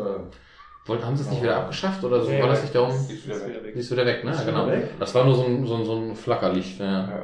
Wollten, 0.88 1.04
haben 1.04 1.16
sie 1.16 1.24
es 1.24 1.30
nicht 1.30 1.42
wieder 1.42 1.56
abgeschafft 1.56 2.04
oder 2.04 2.22
so? 2.22 2.30
Nee, 2.30 2.40
war 2.40 2.48
das 2.48 2.62
nicht 2.62 2.72
darum? 2.74 2.90
Ist 2.90 3.26
wieder 3.26 3.36
weg. 3.64 3.72
Die 3.74 3.80
ist 3.80 3.90
wieder 3.90 4.06
weg, 4.06 4.24
ne? 4.24 4.30
Ist 4.30 4.40
Ja, 4.40 4.44
genau. 4.46 4.68
weg. 4.68 4.90
Das 5.00 5.12
war 5.16 5.24
nur 5.24 5.34
so 5.34 5.44
ein, 5.44 5.66
so 5.66 5.74
ein, 5.74 5.84
so 5.84 5.96
ein 5.96 6.14
Flackerlicht. 6.14 6.78
Ja. 6.78 6.86
Ja. 6.86 7.22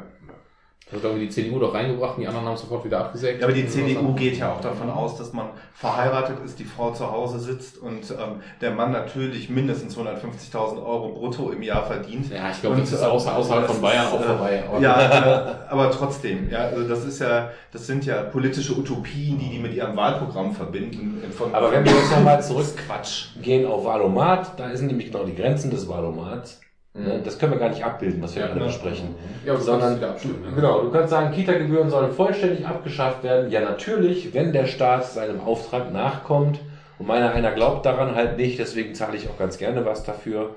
Das 0.92 1.00
hat 1.00 1.08
irgendwie 1.08 1.26
die 1.26 1.32
CDU 1.32 1.58
doch 1.58 1.72
reingebracht 1.72 2.16
und 2.16 2.22
die 2.22 2.28
anderen 2.28 2.46
haben 2.46 2.56
sofort 2.58 2.84
wieder 2.84 3.00
abgesägt. 3.00 3.40
Ja, 3.40 3.46
aber 3.46 3.54
die 3.54 3.66
CDU 3.66 4.12
geht 4.12 4.36
ja 4.36 4.52
auch 4.52 4.60
davon 4.60 4.90
aus, 4.90 5.16
dass 5.16 5.32
man 5.32 5.46
verheiratet 5.72 6.36
ist, 6.44 6.58
die 6.58 6.64
Frau 6.64 6.92
zu 6.92 7.10
Hause 7.10 7.38
sitzt 7.38 7.78
und 7.78 8.10
ähm, 8.10 8.40
der 8.60 8.72
Mann 8.72 8.92
natürlich 8.92 9.48
mindestens 9.48 9.96
150.000 9.96 10.84
Euro 10.84 11.08
brutto 11.08 11.50
im 11.50 11.62
Jahr 11.62 11.86
verdient. 11.86 12.30
Ja, 12.30 12.50
ich 12.50 12.60
glaube, 12.60 12.76
das 12.76 12.92
ist 12.92 13.00
äh, 13.00 13.06
außer, 13.06 13.34
außerhalb 13.34 13.66
von 13.66 13.80
Bayern 13.80 14.06
ist, 14.06 14.12
auch 14.12 14.20
äh, 14.20 14.24
vorbei. 14.24 14.64
Ja, 14.80 15.00
äh, 15.00 15.70
aber 15.70 15.90
trotzdem, 15.90 16.50
ja, 16.50 16.66
also 16.66 16.86
das 16.86 17.06
ist 17.06 17.20
ja, 17.20 17.50
das 17.72 17.86
sind 17.86 18.04
ja 18.04 18.24
politische 18.24 18.76
Utopien, 18.76 19.38
die 19.38 19.48
die 19.48 19.58
mit 19.58 19.74
ihrem 19.74 19.96
Wahlprogramm 19.96 20.52
verbinden. 20.52 21.22
Von, 21.32 21.54
Aber 21.54 21.72
wenn 21.72 21.86
wir 21.86 21.92
jetzt 21.92 22.10
nochmal 22.10 22.42
zurück 22.42 22.66
Quatsch. 22.86 23.28
gehen 23.40 23.66
auf 23.66 23.84
Valomat, 23.86 24.58
da 24.58 24.76
sind 24.76 24.88
nämlich 24.88 25.10
genau 25.10 25.24
die 25.24 25.34
Grenzen 25.34 25.70
des 25.70 25.88
Valomats. 25.88 26.60
Ne? 26.94 27.18
Mhm. 27.18 27.24
Das 27.24 27.38
können 27.38 27.52
wir 27.52 27.58
gar 27.58 27.70
nicht 27.70 27.84
abbilden, 27.84 28.22
was 28.22 28.34
wir 28.34 28.42
Ja, 28.42 28.48
gerade 28.48 28.66
besprechen. 28.66 29.14
Ja, 29.46 29.56
sondern 29.56 29.98
ne? 29.98 30.14
genau, 30.54 30.82
du 30.82 30.90
kannst 30.90 31.10
sagen, 31.10 31.34
Kita-Gebühren 31.34 31.88
sollen 31.88 32.12
vollständig 32.12 32.66
abgeschafft 32.66 33.22
werden. 33.22 33.50
Ja, 33.50 33.60
natürlich, 33.60 34.34
wenn 34.34 34.52
der 34.52 34.66
Staat 34.66 35.06
seinem 35.06 35.40
Auftrag 35.40 35.92
nachkommt 35.92 36.60
und 36.98 37.06
meiner 37.06 37.32
einer 37.32 37.52
glaubt 37.52 37.86
daran 37.86 38.14
halt 38.14 38.36
nicht, 38.36 38.58
deswegen 38.58 38.94
zahle 38.94 39.16
ich 39.16 39.28
auch 39.28 39.38
ganz 39.38 39.56
gerne 39.56 39.86
was 39.86 40.04
dafür 40.04 40.56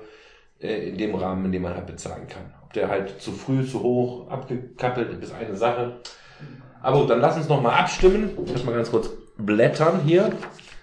äh, 0.60 0.88
in 0.88 0.98
dem 0.98 1.14
Rahmen, 1.14 1.46
in 1.46 1.52
dem 1.52 1.62
man 1.62 1.74
halt 1.74 1.86
bezahlen 1.86 2.26
kann. 2.28 2.52
Ob 2.62 2.72
der 2.74 2.88
halt 2.88 3.20
zu 3.20 3.32
früh, 3.32 3.66
zu 3.66 3.82
hoch, 3.82 4.28
abgekappelt 4.28 5.22
ist 5.22 5.34
eine 5.34 5.56
Sache. 5.56 6.00
Aber 6.82 7.00
gut, 7.00 7.10
dann 7.10 7.20
lass 7.20 7.38
uns 7.38 7.48
nochmal 7.48 7.80
abstimmen. 7.80 8.30
Ich 8.44 8.52
muss 8.52 8.64
mal 8.64 8.74
ganz 8.74 8.90
kurz 8.90 9.08
blättern 9.38 10.00
hier. 10.04 10.30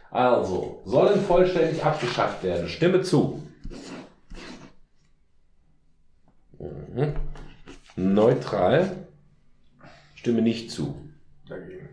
Also, 0.09 0.81
sollen 0.85 1.21
vollständig 1.21 1.83
abgeschafft 1.83 2.43
werden. 2.43 2.67
Stimme 2.67 3.01
zu. 3.01 3.43
Mhm. 3.69 3.83
Neutral. 7.95 9.07
Stimme 10.15 10.41
nicht 10.41 10.71
zu. 10.71 10.95
Dagegen. 11.47 11.89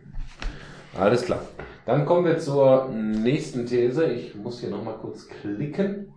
Alles 0.98 1.22
klar. 1.22 1.42
Dann 1.86 2.06
kommen 2.06 2.26
wir 2.26 2.38
zur 2.38 2.88
nächsten 2.90 3.66
These. 3.66 4.04
Ich 4.12 4.34
muss 4.34 4.60
hier 4.60 4.70
nochmal 4.70 4.98
kurz 4.98 5.28
klicken. 5.28 6.12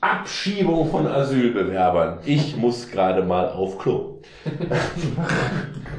Abschiebung 0.00 0.90
von 0.90 1.06
Asylbewerbern. 1.06 2.18
Ich 2.24 2.56
muss 2.56 2.90
gerade 2.90 3.22
mal 3.22 3.48
auf 3.48 3.78
Klo. 3.78 4.20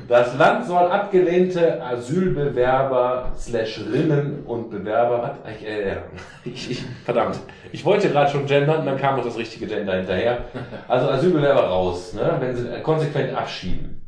Das 0.08 0.38
Land 0.38 0.66
soll 0.66 0.88
abgelehnte 0.92 1.82
Asylbewerber 1.84 3.32
slash 3.38 3.82
Rinnen 3.92 4.44
und 4.46 4.70
Bewerber, 4.70 5.36
was? 5.44 5.56
Ich, 5.60 5.68
äh, 5.68 5.98
ich, 6.46 6.72
ich, 6.72 6.86
verdammt, 7.04 7.40
ich 7.72 7.84
wollte 7.84 8.10
gerade 8.10 8.32
schon 8.32 8.46
gendern, 8.46 8.86
dann 8.86 8.98
kam 8.98 9.18
noch 9.18 9.26
das 9.26 9.38
richtige 9.38 9.68
Gender 9.68 9.96
hinterher. 9.98 10.46
Also 10.88 11.10
Asylbewerber 11.10 11.64
raus, 11.68 12.14
ne? 12.14 12.36
wenn 12.40 12.56
sie 12.56 12.68
äh, 12.68 12.80
konsequent 12.82 13.36
abschieben. 13.36 14.02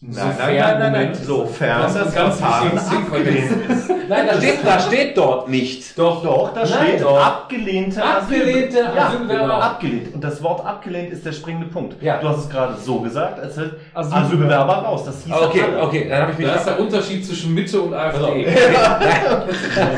Nein, 0.00 0.12
Sofern- 0.14 0.36
nein, 0.36 0.56
nein, 0.56 0.78
nein, 0.78 0.92
nein. 0.92 1.00
Moment, 1.02 1.16
Sofern 1.16 1.82
das 1.82 1.94
das, 1.94 2.08
ist 2.08 2.14
ganz 2.14 2.38
Verfahren 2.38 2.78
abgelehnt 2.78 3.70
ist. 3.70 3.90
Nein, 4.08 4.26
das 4.26 4.36
steht, 4.38 4.58
das 4.64 4.86
steht 4.86 5.16
dort 5.16 5.48
nicht. 5.48 5.98
Doch, 5.98 6.22
doch, 6.22 6.52
da 6.54 6.60
Nein, 6.60 6.68
steht 6.68 7.02
doch. 7.02 7.24
abgelehnte 7.24 8.02
Abgelehnte 8.04 8.78
Asyl- 8.78 8.96
ja, 8.96 9.06
Asylbewerber. 9.06 9.42
genau, 9.44 9.54
abgelehnt. 9.60 10.14
Und 10.14 10.24
das 10.24 10.42
Wort 10.42 10.64
abgelehnt 10.66 11.12
ist 11.12 11.24
der 11.26 11.32
springende 11.32 11.66
Punkt. 11.66 12.02
Ja. 12.02 12.18
Du 12.18 12.28
hast 12.28 12.38
es 12.44 12.50
gerade 12.50 12.74
so 12.80 13.00
gesagt, 13.00 13.38
als 13.40 13.56
hätte 13.56 13.76
Asylbewerber. 13.94 14.26
Asylbewerber 14.26 14.72
raus. 14.88 15.04
Das 15.04 15.24
hieß 15.24 15.32
Okay, 15.34 15.62
alle. 15.62 15.82
okay, 15.82 16.06
dann 16.08 16.22
habe 16.22 16.32
ich 16.32 16.38
mich 16.38 16.46
Da 16.46 16.54
ist 16.54 16.66
der 16.66 16.80
Unterschied 16.80 17.26
zwischen 17.26 17.54
Mitte 17.54 17.80
und 17.80 17.94
AfD. 17.94 18.46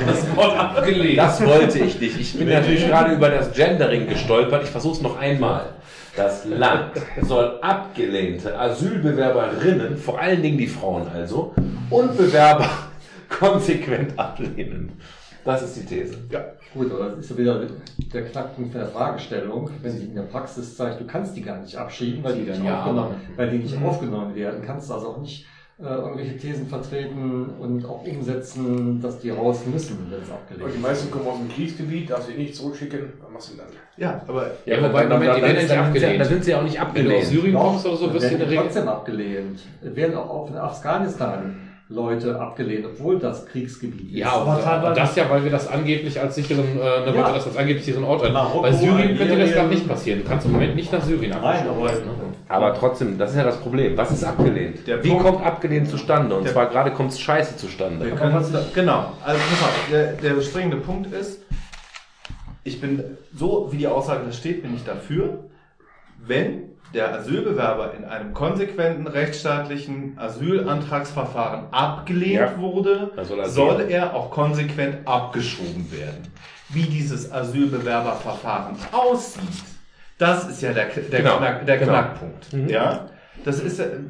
Das 0.07 0.37
Wort 0.37 0.59
abgelehnt. 0.59 1.19
Das 1.19 1.45
wollte 1.45 1.79
ich 1.79 2.01
nicht. 2.01 2.21
Ich 2.21 2.39
bin 2.39 2.49
natürlich 2.49 2.87
gerade 2.87 3.13
über 3.15 3.29
das 3.31 3.53
Gendering 3.53 4.09
gestolpert. 4.09 4.65
Ich 4.65 4.71
versuche 4.71 4.95
es 4.97 5.03
noch 5.03 5.19
einmal. 5.19 5.67
Das 6.17 6.47
Land 6.47 6.93
soll 7.23 7.59
abgelehnte 7.61 8.59
Asylbewerberinnen, 8.59 9.99
vor 9.99 10.19
allen 10.19 10.43
Dingen 10.43 10.57
die 10.57 10.67
Frauen 10.67 11.07
also, 11.15 11.53
und 11.91 12.17
Bewerber 12.17 12.69
konsequent 13.41 14.19
ablehnen. 14.19 14.93
Das 15.45 15.63
ist 15.63 15.77
die 15.77 15.85
These. 15.87 16.17
Gut, 16.75 16.91
aber 16.93 17.11
das 17.11 17.19
ist 17.21 17.31
ja 17.31 17.39
wieder 17.39 17.61
der 18.13 18.25
Knackpunkt 18.25 18.75
der 18.75 18.87
Fragestellung. 18.87 19.71
Wenn 19.81 19.93
sich 19.93 20.09
in 20.09 20.15
der 20.17 20.23
Praxis 20.23 20.77
zeigt, 20.77 21.01
du 21.01 21.07
kannst 21.07 21.37
die 21.37 21.43
gar 21.43 21.59
nicht 21.61 21.77
abschieben, 21.77 22.23
weil 22.25 22.35
die, 22.35 22.41
Die 22.43 22.47
nicht, 22.51 22.59
dann 22.59 22.67
ja 22.67 22.81
aufgenommen, 22.81 23.15
aber- 23.15 23.39
weil 23.39 23.51
die 23.51 23.59
nicht 23.59 23.77
aufgenommen 23.83 24.35
werden, 24.35 24.63
kannst 24.67 24.91
du 24.91 24.95
also 24.95 25.09
auch 25.11 25.19
nicht 25.21 25.47
äh, 25.79 25.85
irgendwelche 25.85 26.39
Thesen 26.39 26.67
vertreten 26.67 27.51
und 27.61 27.85
auch 27.85 28.03
umsetzen, 28.07 28.99
dass 29.03 29.19
die 29.21 29.29
raus 29.29 29.61
müssen, 29.71 30.07
wenn 30.11 30.23
es 30.23 30.31
abgelehnt 30.31 30.71
die 30.73 30.77
ist. 30.77 30.83
meisten 30.83 31.11
kommen 31.11 31.27
aus 31.29 31.37
dem 31.39 31.49
Kriegsgebiet, 31.51 32.09
darfst 32.11 32.31
du 32.31 32.33
nicht 32.33 32.57
zurückschicken, 32.57 33.13
was 33.23 33.31
machst 33.31 33.53
du 33.53 33.59
dann? 33.59 33.67
Ja, 33.99 34.23
aber 34.27 34.53
Ja, 34.65 34.79
wobei, 34.83 35.05
Moment, 35.07 35.37
die 35.37 35.43
werden 35.43 35.45
ja 35.45 35.53
nicht 35.53 35.71
dann, 35.71 35.79
abgelehnt. 35.85 36.21
dann 36.21 36.29
sind 36.29 36.45
sie 36.45 36.55
auch 36.55 36.63
nicht 36.63 36.77
Wenn 36.77 36.81
du 36.83 36.87
abgelehnt. 36.89 37.23
aus 37.25 37.29
Syrien 37.29 37.55
kommst 37.55 37.87
oder 37.87 37.97
so, 37.97 38.15
wirst 38.15 38.25
du 38.25 38.33
in 38.33 38.39
der 38.39 38.41
werden 38.41 38.49
Regel. 38.49 38.65
trotzdem 38.65 38.89
abgelehnt. 38.89 39.61
Werden 39.83 40.17
auch 40.17 40.31
auf 40.31 40.49
in 40.51 40.57
Afghanistan 40.57 41.57
Leute 41.89 42.41
abgelehnt, 42.41 42.85
obwohl 42.85 43.19
das 43.21 43.47
Kriegsgebiet 43.47 44.11
ist. 44.11 44.17
Ja, 44.17 44.33
Aber 44.33 44.53
aber 44.55 44.63
teilweise- 44.63 45.01
das 45.01 45.15
ja, 45.15 45.31
weil 45.31 45.45
wir 45.45 45.53
das 45.53 45.69
angeblich 45.69 46.21
als 46.21 46.35
sicheren, 46.35 46.65
äh, 46.65 46.75
ne, 46.75 46.83
weil 47.07 47.15
Ja. 47.15 47.29
wir 47.29 47.35
das 47.35 47.47
als 47.47 47.57
angeblich 47.57 47.85
sicheren 47.85 48.03
Ort. 48.05 48.33
Marokko, 48.33 48.63
Bei 48.63 48.73
Syrien 48.73 49.17
könnte 49.17 49.39
das 49.39 49.55
gar 49.55 49.69
nicht 49.69 49.87
passieren. 49.87 50.23
Du 50.25 50.29
kannst 50.29 50.47
im 50.47 50.53
Moment 50.53 50.75
nicht 50.75 50.91
nach 50.93 51.03
Syrien 51.03 51.31
Nein, 51.31 51.41
abgeschoben 51.45 51.71
aber 51.79 51.89
werden. 51.89 52.05
Ne? 52.07 52.13
Aber 52.49 52.75
trotzdem, 52.75 53.17
das 53.19 53.31
ist 53.31 53.37
ja 53.37 53.45
das 53.45 53.59
Problem. 53.59 53.97
Was 53.97 54.11
ist 54.11 54.25
abgelehnt? 54.25 54.85
Der 54.87 55.03
Wie 55.05 55.11
Punkt- 55.11 55.25
kommt 55.25 55.47
abgelehnt 55.47 55.89
zustande? 55.89 56.35
Und 56.37 56.45
Der- 56.45 56.53
zwar 56.55 56.67
gerade 56.67 56.91
kommt 56.91 57.13
es 57.13 57.21
scheiße 57.21 57.57
zustande. 57.57 58.05
Wir 58.07 58.17
können 58.17 58.37
uns 58.37 58.51
da, 58.51 58.63
genau, 58.75 59.13
also 59.25 59.41
der, 59.93 60.13
der 60.15 60.41
springende 60.43 60.79
Punkt 60.79 61.13
ist, 61.13 61.41
ich 62.65 62.81
bin, 62.81 63.01
so 63.33 63.69
wie 63.71 63.77
die 63.77 63.87
Aussage 63.87 64.23
da 64.27 64.33
steht, 64.33 64.63
bin 64.63 64.75
ich 64.75 64.85
dafür, 64.85 65.45
wenn 66.27 66.63
der 66.97 67.15
Asylbewerber 67.15 67.93
in 67.97 68.05
einem 68.05 68.33
konsequenten 68.33 69.07
rechtsstaatlichen 69.07 70.17
Asylantragsverfahren 70.19 71.67
abgelehnt 71.71 72.35
Ja. 72.57 72.59
wurde, 72.59 73.11
soll 73.23 73.39
er 73.41 73.49
soll 73.49 73.81
er 73.89 74.15
auch 74.15 74.31
konsequent 74.31 75.07
abgeschoben 75.07 75.93
werden. 75.93 76.27
Wie 76.71 76.85
dieses 76.85 77.31
Asylbewerberverfahren 77.31 78.77
aussieht, 78.93 79.63
das 80.19 80.49
ist 80.49 80.63
ja 80.63 80.73
der, 80.73 80.87
der, 80.87 81.21
Genau. 81.23 81.37
Knack, 81.37 81.67
der 81.67 81.77
Genau. 81.79 81.93
Knackpunkt. 81.93 82.53
Mhm. 82.53 82.69
Ja? 82.69 83.07
Das 83.47 83.61
ist, 83.61 83.79
äh, 83.79 84.01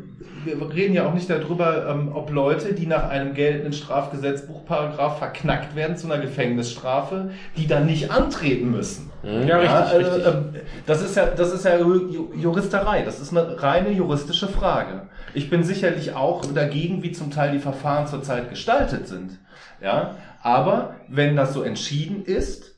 wir 0.45 0.73
reden 0.73 0.95
ja 0.95 1.07
auch 1.07 1.13
nicht 1.13 1.29
darüber, 1.29 1.89
ähm, 1.89 2.11
ob 2.15 2.31
Leute, 2.31 2.73
die 2.73 2.87
nach 2.87 3.11
einem 3.11 3.35
geltenden 3.35 3.75
Strafgesetzbuchparagraph 3.75 5.19
verknackt 5.19 5.77
werden 5.77 5.97
zu 5.99 6.11
einer 6.11 6.23
Gefängnisstrafe, 6.23 7.31
die 7.57 7.67
dann 7.67 7.85
nicht 7.85 8.11
antreten 8.11 8.71
müssen. 8.71 9.11
Ja, 9.23 9.59
richtig, 9.59 9.71
also, 9.71 9.97
richtig. 9.97 10.27
ähm, 10.27 10.55
das 10.87 11.03
ist 11.03 11.17
ja, 11.17 11.27
das 11.27 11.53
ist 11.53 11.65
ja 11.65 11.77
Ju- 11.77 12.35
Juristerei. 12.35 13.03
Das 13.03 13.21
ist 13.21 13.37
eine 13.37 13.63
reine 13.63 13.91
juristische 13.91 14.49
Frage. 14.49 15.03
Ich 15.35 15.51
bin 15.51 15.63
sicherlich 15.65 16.15
auch 16.15 16.45
dagegen, 16.47 17.03
wie 17.03 17.13
zum 17.13 17.31
Teil 17.31 17.53
die 17.53 17.59
Verfahren 17.59 18.07
zurzeit 18.07 18.49
gestaltet 18.49 19.07
sind. 19.07 19.39
Ja, 19.83 20.17
aber 20.43 20.95
wenn 21.09 21.37
das 21.37 21.53
so 21.53 21.63
entschieden 21.63 22.25
ist, 22.25 22.77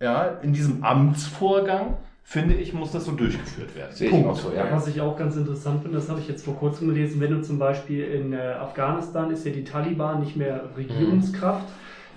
ja, 0.00 0.38
in 0.42 0.52
diesem 0.52 0.84
Amtsvorgang, 0.84 1.96
finde 2.28 2.56
ich, 2.56 2.74
muss 2.74 2.92
das 2.92 3.06
so 3.06 3.12
durchgeführt 3.12 3.74
werden. 3.74 3.94
Sehe 3.94 4.08
ich 4.08 4.12
Punkt. 4.12 4.28
auch 4.28 4.36
so, 4.36 4.52
ja. 4.54 4.66
Was 4.70 4.86
ich 4.86 5.00
auch 5.00 5.16
ganz 5.16 5.34
interessant 5.34 5.80
finde, 5.80 5.96
das 5.96 6.10
habe 6.10 6.20
ich 6.20 6.28
jetzt 6.28 6.44
vor 6.44 6.56
kurzem 6.56 6.88
gelesen, 6.88 7.22
wenn 7.22 7.30
du 7.30 7.40
zum 7.40 7.58
Beispiel 7.58 8.04
in 8.04 8.34
äh, 8.34 8.36
Afghanistan 8.36 9.30
ist 9.30 9.46
ja 9.46 9.52
die 9.52 9.64
Taliban 9.64 10.20
nicht 10.20 10.36
mehr 10.36 10.60
Regierungskraft. 10.76 11.66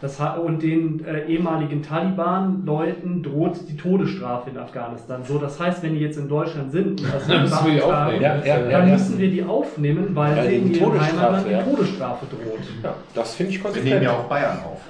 Das 0.01 0.19
hat, 0.19 0.39
und 0.39 0.63
den 0.63 1.05
äh, 1.05 1.27
ehemaligen 1.27 1.81
Taliban-Leuten 1.81 3.23
droht 3.23 3.69
die 3.69 3.77
Todesstrafe 3.77 4.49
in 4.49 4.57
Afghanistan. 4.57 5.23
So, 5.23 5.37
das 5.37 5.57
heißt, 5.59 5.81
wenn 5.81 5.93
die 5.93 6.01
jetzt 6.01 6.17
in 6.17 6.27
Deutschland 6.27 6.73
sind 6.73 6.99
und 6.99 7.13
das 7.13 7.27
Dann 7.27 7.43
müssen 7.43 7.65
wir 7.65 7.73
die 7.73 7.81
aufnehmen. 7.81 8.21
Ja, 8.21 8.35
ja, 8.43 8.59
dann 8.59 8.69
ja, 8.69 8.79
ja. 8.79 8.85
müssen 8.85 9.17
wir 9.17 9.29
die 9.29 9.43
aufnehmen, 9.43 10.07
weil, 10.13 10.45
sie 10.45 10.55
in 10.55 10.73
die 10.73 10.79
ihrem 10.79 10.91
Todesstrafe, 10.91 11.21
Heimatland 11.21 11.47
die 11.47 11.51
ja. 11.51 11.63
Todesstrafe 11.63 12.25
droht. 12.25 12.59
Ja, 12.83 12.95
das 13.13 13.35
finde 13.35 13.51
ich 13.51 13.59
Wir 13.59 13.63
konsequent. 13.63 13.93
nehmen 13.93 14.03
ja 14.03 14.11
auch 14.11 14.23
Bayern 14.25 14.57
auf. 14.57 14.81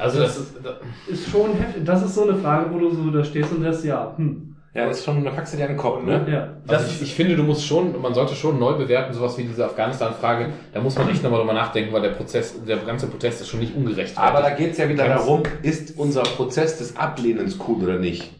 Also 0.00 0.20
das 0.20 0.36
ist, 0.36 0.54
das, 0.62 0.74
Ist 1.08 1.30
schon 1.30 1.54
heftig. 1.54 1.84
Das 1.84 2.02
ist 2.02 2.14
so 2.14 2.22
eine 2.28 2.36
Frage, 2.36 2.66
wo 2.72 2.78
du 2.78 2.90
so 2.94 3.10
da 3.10 3.24
stehst 3.24 3.52
und 3.52 3.62
das 3.62 3.84
ja, 3.84 4.14
hm, 4.16 4.54
Ja, 4.74 4.86
das 4.86 4.98
ist 4.98 5.04
schon, 5.04 5.24
da 5.24 5.30
packst 5.30 5.52
du 5.52 5.56
dir 5.56 5.68
einen 5.68 5.76
Kopf, 5.76 6.02
ne? 6.04 6.24
ja. 6.30 6.48
also 6.66 6.86
ich, 6.86 7.02
ich 7.02 7.14
finde, 7.14 7.36
du 7.36 7.42
musst 7.42 7.66
schon, 7.66 8.00
man 8.00 8.14
sollte 8.14 8.34
schon 8.34 8.58
neu 8.58 8.74
bewerten, 8.74 9.12
sowas 9.12 9.36
wie 9.36 9.42
diese 9.44 9.64
Afghanistan-Frage. 9.64 10.50
Da 10.72 10.80
muss 10.80 10.96
man 10.96 11.08
echt 11.08 11.22
nochmal 11.22 11.40
drüber 11.40 11.54
nachdenken, 11.54 11.92
weil 11.92 12.02
der 12.02 12.10
Prozess, 12.10 12.54
der 12.64 12.76
ganze 12.78 13.08
Protest 13.08 13.40
ist 13.40 13.48
schon 13.48 13.60
nicht 13.60 13.74
ungerecht. 13.74 14.16
Aber 14.16 14.40
da 14.40 14.50
geht 14.50 14.72
es 14.72 14.78
ja 14.78 14.88
wieder 14.88 15.06
darum, 15.06 15.42
ist 15.62 15.98
unser 15.98 16.22
Prozess 16.22 16.78
des 16.78 16.96
Ablehnens 16.96 17.58
cool 17.66 17.82
oder 17.82 17.98
nicht? 17.98 18.30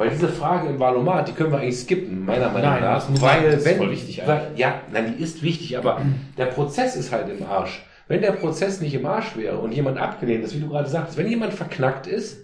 Weil 0.00 0.08
diese 0.08 0.28
Frage 0.28 0.68
im 0.68 0.80
Valomat, 0.80 1.28
die 1.28 1.32
können 1.32 1.52
wir 1.52 1.58
eigentlich 1.58 1.76
skippen, 1.80 2.24
meiner 2.24 2.48
Meinung 2.48 2.70
Nein, 2.70 2.82
nach. 2.82 3.06
das 3.06 3.20
weil 3.20 3.42
das 3.44 3.56
ist 3.56 3.66
wenn, 3.66 3.76
voll 3.76 3.90
wichtig 3.90 4.22
weil. 4.24 4.52
Ja, 4.56 4.76
nein, 4.90 5.14
die 5.14 5.22
ist 5.22 5.42
wichtig, 5.42 5.76
aber 5.76 6.00
der 6.38 6.46
Prozess 6.46 6.96
ist 6.96 7.12
halt 7.12 7.28
im 7.28 7.44
Arsch. 7.44 7.84
Wenn 8.10 8.22
der 8.22 8.32
Prozess 8.32 8.80
nicht 8.80 8.92
im 8.92 9.06
Arsch 9.06 9.36
wäre 9.36 9.60
und 9.60 9.70
jemand 9.70 9.96
abgelehnt 9.96 10.42
ist, 10.42 10.56
wie 10.56 10.60
du 10.60 10.68
gerade 10.68 10.88
sagst, 10.88 11.16
wenn 11.16 11.28
jemand 11.28 11.54
verknackt 11.54 12.08
ist, 12.08 12.40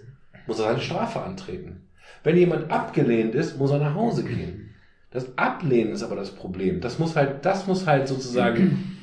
muss 0.47 0.59
er 0.59 0.67
seine 0.67 0.79
Strafe 0.79 1.21
antreten. 1.21 1.81
Wenn 2.23 2.37
jemand 2.37 2.71
abgelehnt 2.71 3.35
ist, 3.35 3.59
muss 3.59 3.71
er 3.71 3.79
nach 3.79 3.93
Hause 3.93 4.23
gehen. 4.23 4.69
Das 5.11 5.37
Ablehnen 5.37 5.91
ist 5.91 6.03
aber 6.03 6.15
das 6.15 6.31
Problem. 6.31 6.79
Das 6.79 6.99
muss 6.99 7.17
halt, 7.17 7.43
das 7.43 7.67
muss 7.67 7.85
halt 7.85 8.07
sozusagen 8.07 8.97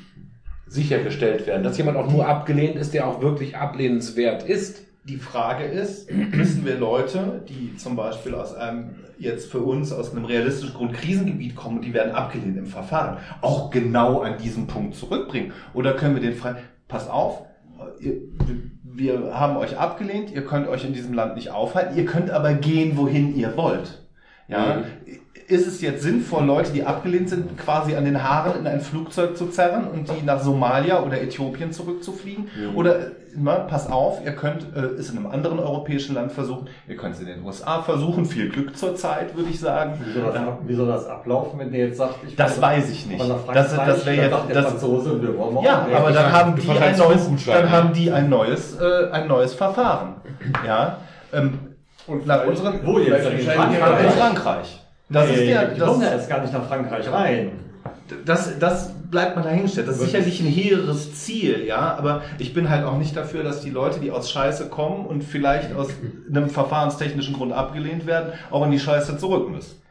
sichergestellt 0.65 1.45
werden, 1.45 1.61
dass 1.61 1.77
jemand 1.77 1.97
auch 1.97 2.11
nur 2.11 2.27
abgelehnt 2.27 2.77
ist, 2.77 2.95
der 2.95 3.05
auch 3.05 3.21
wirklich 3.21 3.55
ablehnenswert 3.55 4.49
ist. 4.49 4.84
Die 5.07 5.17
Frage 5.17 5.65
ist, 5.65 6.11
müssen 6.11 6.65
wir 6.65 6.79
Leute, 6.79 7.43
die 7.47 7.77
zum 7.77 7.95
Beispiel 7.95 8.33
aus 8.33 8.55
einem, 8.55 8.95
jetzt 9.19 9.51
für 9.51 9.59
uns 9.59 9.93
aus 9.93 10.11
einem 10.11 10.25
realistischen 10.25 10.73
Grund 10.73 10.93
Krisengebiet 10.93 11.55
kommen 11.55 11.81
die 11.81 11.93
werden 11.93 12.13
abgelehnt 12.13 12.57
im 12.57 12.65
Verfahren, 12.65 13.19
auch 13.41 13.69
genau 13.69 14.21
an 14.21 14.39
diesem 14.39 14.65
Punkt 14.65 14.95
zurückbringen? 14.95 15.53
Oder 15.75 15.93
können 15.93 16.15
wir 16.15 16.23
den 16.23 16.33
frei, 16.33 16.55
pass 16.87 17.07
auf, 17.07 17.43
ihr, 17.99 18.13
wir 18.83 19.35
haben 19.35 19.57
euch 19.57 19.77
abgelehnt, 19.77 20.31
ihr 20.31 20.43
könnt 20.43 20.67
euch 20.67 20.83
in 20.85 20.93
diesem 20.93 21.13
Land 21.13 21.35
nicht 21.35 21.51
aufhalten, 21.51 21.95
ihr 21.95 22.05
könnt 22.05 22.31
aber 22.31 22.53
gehen, 22.53 22.97
wohin 22.97 23.35
ihr 23.35 23.55
wollt. 23.55 24.03
Ja, 24.47 24.85
ist 25.47 25.67
es 25.67 25.81
jetzt 25.81 26.01
sinnvoll, 26.03 26.45
Leute, 26.45 26.71
die 26.71 26.83
abgelehnt 26.83 27.29
sind, 27.29 27.57
quasi 27.57 27.95
an 27.95 28.05
den 28.05 28.23
Haaren 28.23 28.59
in 28.59 28.67
ein 28.67 28.81
Flugzeug 28.81 29.37
zu 29.37 29.47
zerren 29.47 29.87
und 29.87 30.09
die 30.09 30.25
nach 30.25 30.39
Somalia 30.41 31.03
oder 31.03 31.21
Äthiopien 31.21 31.71
zurückzufliegen? 31.71 32.47
Oder, 32.73 32.99
äh, 32.99 33.11
na, 33.37 33.55
pass 33.55 33.87
auf, 33.91 34.25
ihr 34.25 34.31
könnt 34.31 34.65
äh, 34.75 34.79
es 34.99 35.09
in 35.11 35.17
einem 35.17 35.27
anderen 35.27 35.59
europäischen 35.59 36.15
Land 36.15 36.31
versuchen, 36.31 36.67
ihr 36.87 36.95
könnt 36.95 37.15
es 37.15 37.21
in 37.21 37.27
den 37.27 37.43
USA 37.43 37.81
versuchen, 37.81 38.25
viel 38.25 38.49
Glück 38.49 38.75
zur 38.77 38.95
Zeit, 38.95 39.35
würde 39.35 39.49
ich 39.49 39.59
sagen. 39.59 39.99
Wie 40.05 40.13
soll, 40.19 40.31
das, 40.31 40.41
wie 40.65 40.73
soll 40.73 40.87
das 40.87 41.05
ablaufen, 41.05 41.59
wenn 41.59 41.71
der 41.71 41.87
jetzt 41.87 41.97
sagt, 41.97 42.15
ich 42.27 42.35
Das 42.35 42.59
weiß 42.61 42.89
ich 42.89 43.05
nicht. 43.05 43.21
Das- 43.53 43.75
das 43.75 44.05
wär 44.05 44.29
dann 44.29 44.47
jetzt- 44.47 44.55
das- 44.55 44.65
Franzose, 44.65 45.21
wir 45.21 45.37
wollen 45.37 45.63
Ja, 45.63 45.85
auch- 45.91 45.95
aber 45.99 46.11
dann 46.11 46.31
haben 46.31 46.55
die 46.55 46.69
ein 46.71 46.97
neues, 46.97 47.29
dann 47.45 47.69
haben 47.71 47.93
die 47.93 48.11
ein 48.11 48.29
neues, 48.29 48.79
äh, 48.79 49.11
ein 49.11 49.27
neues 49.27 49.53
Verfahren. 49.53 50.15
Ja, 50.65 50.97
ähm, 51.33 51.59
Und 52.07 52.25
nach 52.27 52.45
unseren, 52.45 52.85
Wo 52.85 52.99
jetzt? 52.99 53.25
In 53.29 53.39
Frankreich? 53.39 53.73
in 53.99 54.05
ja- 54.05 54.11
Frankreich. 54.11 54.81
Das 55.09 55.29
ist 55.29 55.39
der, 55.41 55.67
die 55.69 55.79
kommen 55.79 56.01
ja 56.01 56.11
das, 56.11 56.21
jetzt 56.21 56.29
gar 56.29 56.41
nicht 56.41 56.53
nach 56.53 56.67
Frankreich 56.67 57.11
rein. 57.11 57.51
das, 58.25 58.57
das 58.59 58.91
bleibt 59.11 59.35
mal 59.35 59.43
dahingestellt. 59.43 59.87
Das 59.87 59.97
ist 59.97 60.05
sicherlich 60.05 60.39
ein 60.39 60.47
hehres 60.47 61.13
Ziel, 61.13 61.65
ja, 61.65 61.95
aber 61.95 62.23
ich 62.39 62.53
bin 62.53 62.69
halt 62.69 62.85
auch 62.85 62.97
nicht 62.97 63.15
dafür, 63.15 63.43
dass 63.43 63.61
die 63.61 63.69
Leute, 63.69 63.99
die 63.99 64.11
aus 64.11 64.31
Scheiße 64.31 64.69
kommen 64.69 65.05
und 65.05 65.23
vielleicht 65.23 65.75
aus 65.75 65.89
einem 66.29 66.49
verfahrenstechnischen 66.49 67.35
Grund 67.35 67.53
abgelehnt 67.53 68.07
werden, 68.07 68.33
auch 68.51 68.65
in 68.65 68.71
die 68.71 68.79
Scheiße 68.79 69.17
zurück 69.17 69.49
müssen. 69.49 69.81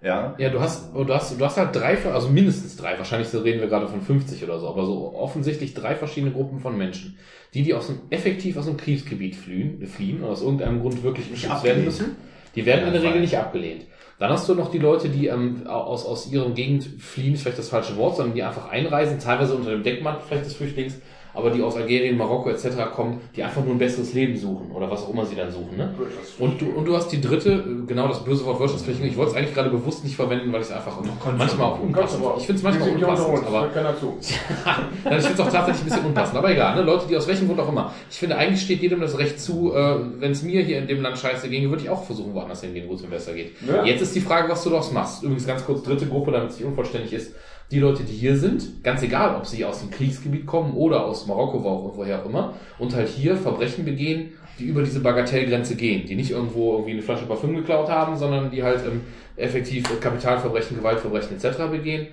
Ja. 0.00 0.36
Ja, 0.38 0.50
du 0.50 0.60
hast, 0.60 0.94
du 0.94 1.12
hast, 1.12 1.40
du 1.40 1.44
hast 1.44 1.56
halt 1.56 1.74
drei, 1.74 1.98
also 2.12 2.28
mindestens 2.28 2.76
drei, 2.76 2.96
wahrscheinlich 2.98 3.28
so 3.28 3.40
reden 3.40 3.60
wir 3.60 3.68
gerade 3.68 3.88
von 3.88 4.00
50 4.00 4.44
oder 4.44 4.60
so, 4.60 4.68
aber 4.68 4.86
so 4.86 5.14
offensichtlich 5.14 5.74
drei 5.74 5.96
verschiedene 5.96 6.32
Gruppen 6.32 6.60
von 6.60 6.76
Menschen. 6.76 7.18
Die, 7.54 7.62
die 7.62 7.74
aus 7.74 7.88
dem, 7.88 8.00
effektiv 8.10 8.56
aus 8.58 8.66
dem 8.66 8.76
Kriegsgebiet 8.76 9.34
fliehen, 9.34 9.84
fliehen 9.86 10.22
und 10.22 10.28
aus 10.28 10.42
irgendeinem 10.42 10.80
Grund 10.80 11.02
wirklich 11.02 11.30
geschützt 11.30 11.64
werden 11.64 11.84
müssen, 11.84 12.16
die 12.54 12.64
werden 12.64 12.86
in 12.86 12.92
der 12.92 13.02
Ja, 13.02 13.08
Regel 13.08 13.22
nicht 13.22 13.36
abgelehnt. 13.36 13.86
Dann 14.18 14.30
hast 14.30 14.48
du 14.48 14.54
noch 14.54 14.70
die 14.70 14.78
Leute, 14.78 15.08
die 15.08 15.28
ähm, 15.28 15.66
aus, 15.66 16.04
aus 16.04 16.32
ihrem 16.32 16.54
Gegend 16.54 16.84
fliehen, 16.98 17.36
vielleicht 17.36 17.58
das 17.58 17.68
falsche 17.68 17.96
Wort, 17.96 18.16
sondern 18.16 18.34
die 18.34 18.42
einfach 18.42 18.68
einreisen, 18.68 19.20
teilweise 19.20 19.54
unter 19.54 19.70
dem 19.70 19.84
Deckmantel 19.84 20.22
vielleicht 20.26 20.46
des 20.46 20.54
Flüchtlings, 20.54 21.00
aber 21.38 21.50
die 21.50 21.62
aus 21.62 21.76
Algerien, 21.76 22.16
Marokko 22.16 22.50
etc. 22.50 22.66
kommen, 22.94 23.20
die 23.36 23.44
einfach 23.44 23.64
nur 23.64 23.74
ein 23.74 23.78
besseres 23.78 24.12
Leben 24.12 24.36
suchen 24.36 24.72
oder 24.72 24.90
was 24.90 25.04
auch 25.04 25.10
immer 25.10 25.24
sie 25.24 25.36
dann 25.36 25.50
suchen. 25.52 25.76
Ne? 25.76 25.94
Und, 26.40 26.60
du, 26.60 26.66
und 26.66 26.84
du 26.84 26.96
hast 26.96 27.10
die 27.10 27.20
dritte, 27.20 27.52
äh, 27.52 27.86
genau 27.86 28.08
das 28.08 28.24
böse 28.24 28.44
Wort 28.44 28.58
Wirtschaftsflächen. 28.58 29.06
Ich 29.06 29.16
wollte 29.16 29.30
es 29.30 29.36
eigentlich 29.36 29.54
gerade 29.54 29.70
bewusst 29.70 30.02
nicht 30.02 30.16
verwenden, 30.16 30.52
weil 30.52 30.62
ich 30.62 30.66
es 30.66 30.72
einfach 30.72 30.98
manchmal 31.36 31.68
auch 31.68 31.80
unpassend 31.80 32.24
Ich 32.38 32.46
finde 32.46 32.58
es 32.58 32.62
manchmal 32.64 32.90
unpassend, 32.90 33.46
aber 33.46 33.68
ich 35.04 35.10
finde 35.10 35.32
es 35.32 35.40
auch 35.40 35.52
tatsächlich 35.52 35.82
ein 35.82 35.88
bisschen 35.88 36.06
unpassend, 36.06 36.36
aber 36.38 36.50
egal, 36.50 36.74
ne? 36.74 36.82
Leute, 36.82 37.06
die 37.08 37.16
aus 37.16 37.28
welchem 37.28 37.46
Grund 37.46 37.60
auch 37.60 37.68
immer. 37.68 37.94
Ich 38.10 38.18
finde, 38.18 38.36
eigentlich 38.36 38.62
steht 38.62 38.82
jedem 38.82 39.00
das 39.00 39.16
Recht 39.16 39.40
zu, 39.40 39.72
äh, 39.74 39.96
wenn 40.18 40.32
es 40.32 40.42
mir 40.42 40.62
hier 40.62 40.78
in 40.78 40.88
dem 40.88 41.02
Land 41.02 41.18
scheiße 41.18 41.48
ginge, 41.48 41.70
würde 41.70 41.84
ich 41.84 41.90
auch 41.90 42.02
versuchen, 42.02 42.34
woanders 42.34 42.62
hingehen, 42.62 42.88
wo 42.88 42.94
es 42.94 43.02
mir 43.02 43.08
besser 43.08 43.34
geht. 43.34 43.52
Ja. 43.64 43.84
Jetzt 43.84 44.02
ist 44.02 44.16
die 44.16 44.20
Frage, 44.20 44.48
was 44.48 44.64
du 44.64 44.70
daraus 44.70 44.90
machst. 44.92 45.22
Übrigens 45.22 45.46
ganz 45.46 45.64
kurz, 45.64 45.84
dritte 45.84 46.06
Gruppe, 46.06 46.32
damit 46.32 46.50
es 46.50 46.56
nicht 46.56 46.66
unvollständig 46.66 47.12
ist. 47.12 47.32
Die 47.70 47.80
Leute, 47.80 48.02
die 48.02 48.14
hier 48.14 48.36
sind, 48.36 48.82
ganz 48.82 49.02
egal, 49.02 49.36
ob 49.36 49.46
sie 49.46 49.64
aus 49.64 49.80
dem 49.80 49.90
Kriegsgebiet 49.90 50.46
kommen 50.46 50.72
oder 50.74 51.04
aus 51.04 51.26
Marokko, 51.26 51.62
wo 51.62 51.68
auch, 51.68 51.96
woher 51.96 52.22
auch 52.22 52.26
immer, 52.26 52.54
und 52.78 52.94
halt 52.94 53.08
hier 53.08 53.36
Verbrechen 53.36 53.84
begehen, 53.84 54.32
die 54.58 54.64
über 54.64 54.82
diese 54.82 55.00
Bagatellgrenze 55.00 55.76
gehen, 55.76 56.06
die 56.06 56.16
nicht 56.16 56.30
irgendwo 56.30 56.72
irgendwie 56.72 56.92
eine 56.92 57.02
Flasche 57.02 57.26
Parfüm 57.26 57.54
geklaut 57.54 57.88
haben, 57.88 58.16
sondern 58.16 58.50
die 58.50 58.62
halt 58.62 58.80
ähm, 58.86 59.02
effektiv 59.36 59.84
Kapitalverbrechen, 60.00 60.78
Gewaltverbrechen 60.78 61.36
etc. 61.36 61.70
begehen. 61.70 62.08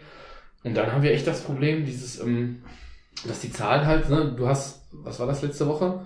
Und 0.63 0.75
dann 0.75 0.91
haben 0.91 1.03
wir 1.03 1.11
echt 1.11 1.25
das 1.25 1.41
Problem, 1.41 1.85
dieses, 1.85 2.19
ähm, 2.19 2.61
dass 3.27 3.39
die 3.39 3.51
Zahlen 3.51 3.85
halt, 3.85 4.09
ne, 4.09 4.33
du 4.35 4.47
hast, 4.47 4.81
was 4.91 5.19
war 5.19 5.27
das 5.27 5.41
letzte 5.41 5.67
Woche? 5.67 6.01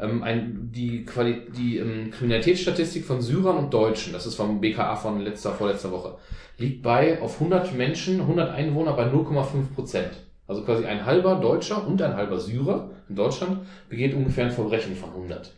Ähm, 0.00 0.22
ein, 0.22 0.70
die 0.72 1.04
Quali 1.04 1.42
die 1.56 1.78
ähm, 1.78 2.10
Kriminalitätsstatistik 2.10 3.04
von 3.04 3.20
Syrern 3.20 3.56
und 3.56 3.74
Deutschen, 3.74 4.12
das 4.12 4.26
ist 4.26 4.34
vom 4.34 4.60
BKA 4.60 4.96
von 4.96 5.20
letzter, 5.20 5.52
vorletzter 5.52 5.92
Woche, 5.92 6.16
liegt 6.56 6.82
bei 6.82 7.20
auf 7.20 7.34
100 7.34 7.74
Menschen, 7.74 8.20
100 8.20 8.50
Einwohner 8.50 8.92
bei 8.94 9.04
0,5 9.04 9.74
Prozent. 9.74 10.12
Also 10.46 10.62
quasi 10.62 10.84
ein 10.84 11.06
halber 11.06 11.36
Deutscher 11.36 11.86
und 11.86 12.02
ein 12.02 12.16
halber 12.16 12.40
Syrer 12.40 12.90
in 13.08 13.14
Deutschland 13.14 13.60
begeht 13.88 14.14
ungefähr 14.14 14.46
ein 14.46 14.50
Verbrechen 14.50 14.96
von 14.96 15.10
100. 15.10 15.52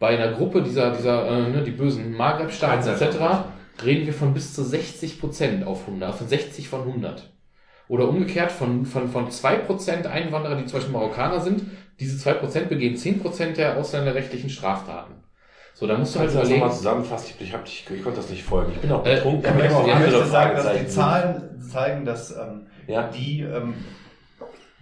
Bei 0.00 0.08
einer 0.08 0.32
Gruppe 0.32 0.62
dieser, 0.62 0.90
dieser 0.90 1.28
äh, 1.28 1.50
ne, 1.50 1.62
die 1.62 1.70
bösen 1.70 2.16
Maghreb-Staaten 2.16 2.88
etc. 2.88 3.16
reden 3.84 4.06
wir 4.06 4.12
von 4.12 4.34
bis 4.34 4.54
zu 4.54 4.64
60 4.64 5.20
Prozent 5.20 5.64
auf 5.64 5.86
100, 5.86 6.14
von 6.14 6.26
60 6.26 6.68
von 6.68 6.80
100. 6.80 7.30
Oder 7.86 8.08
umgekehrt 8.08 8.50
von, 8.50 8.86
von, 8.86 9.08
von 9.08 9.28
2% 9.28 10.06
Einwanderer, 10.06 10.56
die 10.56 10.64
zum 10.66 10.78
Beispiel 10.78 10.92
Marokkaner 10.94 11.40
sind, 11.40 11.62
diese 12.00 12.16
2% 12.30 12.64
begehen 12.68 12.96
10% 12.96 13.54
der 13.54 13.76
ausländerrechtlichen 13.76 14.50
Straftaten. 14.50 15.14
So, 15.74 15.86
da 15.86 15.98
musst 15.98 16.14
du 16.14 16.20
halt 16.20 16.28
das 16.28 16.34
überlegen. 16.36 16.60
nochmal 16.60 16.76
zusammenfassen? 16.76 17.34
Ich, 17.40 17.52
hab 17.52 17.64
dich, 17.64 17.84
ich 17.92 18.02
konnte 18.02 18.20
das 18.20 18.30
nicht 18.30 18.44
folgen. 18.44 18.72
Ich 18.72 18.78
bin 18.80 18.92
auch 18.92 19.04
Äh, 19.04 19.16
betrunken. 19.16 19.42
ja, 19.44 19.50
aber 19.50 19.64
ich 19.64 19.70
möchte- 19.72 19.88
ja, 19.88 19.94
Ich 19.96 20.00
möchte 20.12 20.26
sagen, 20.26 20.56
dass 20.56 20.78
die. 20.78 20.86
Zahlen 20.88 21.60
zeigen, 21.60 22.04
dass 22.04 22.30
ähm, 22.36 22.66
Ja. 22.86 23.08
die 23.08 23.40
ähm, 23.40 23.74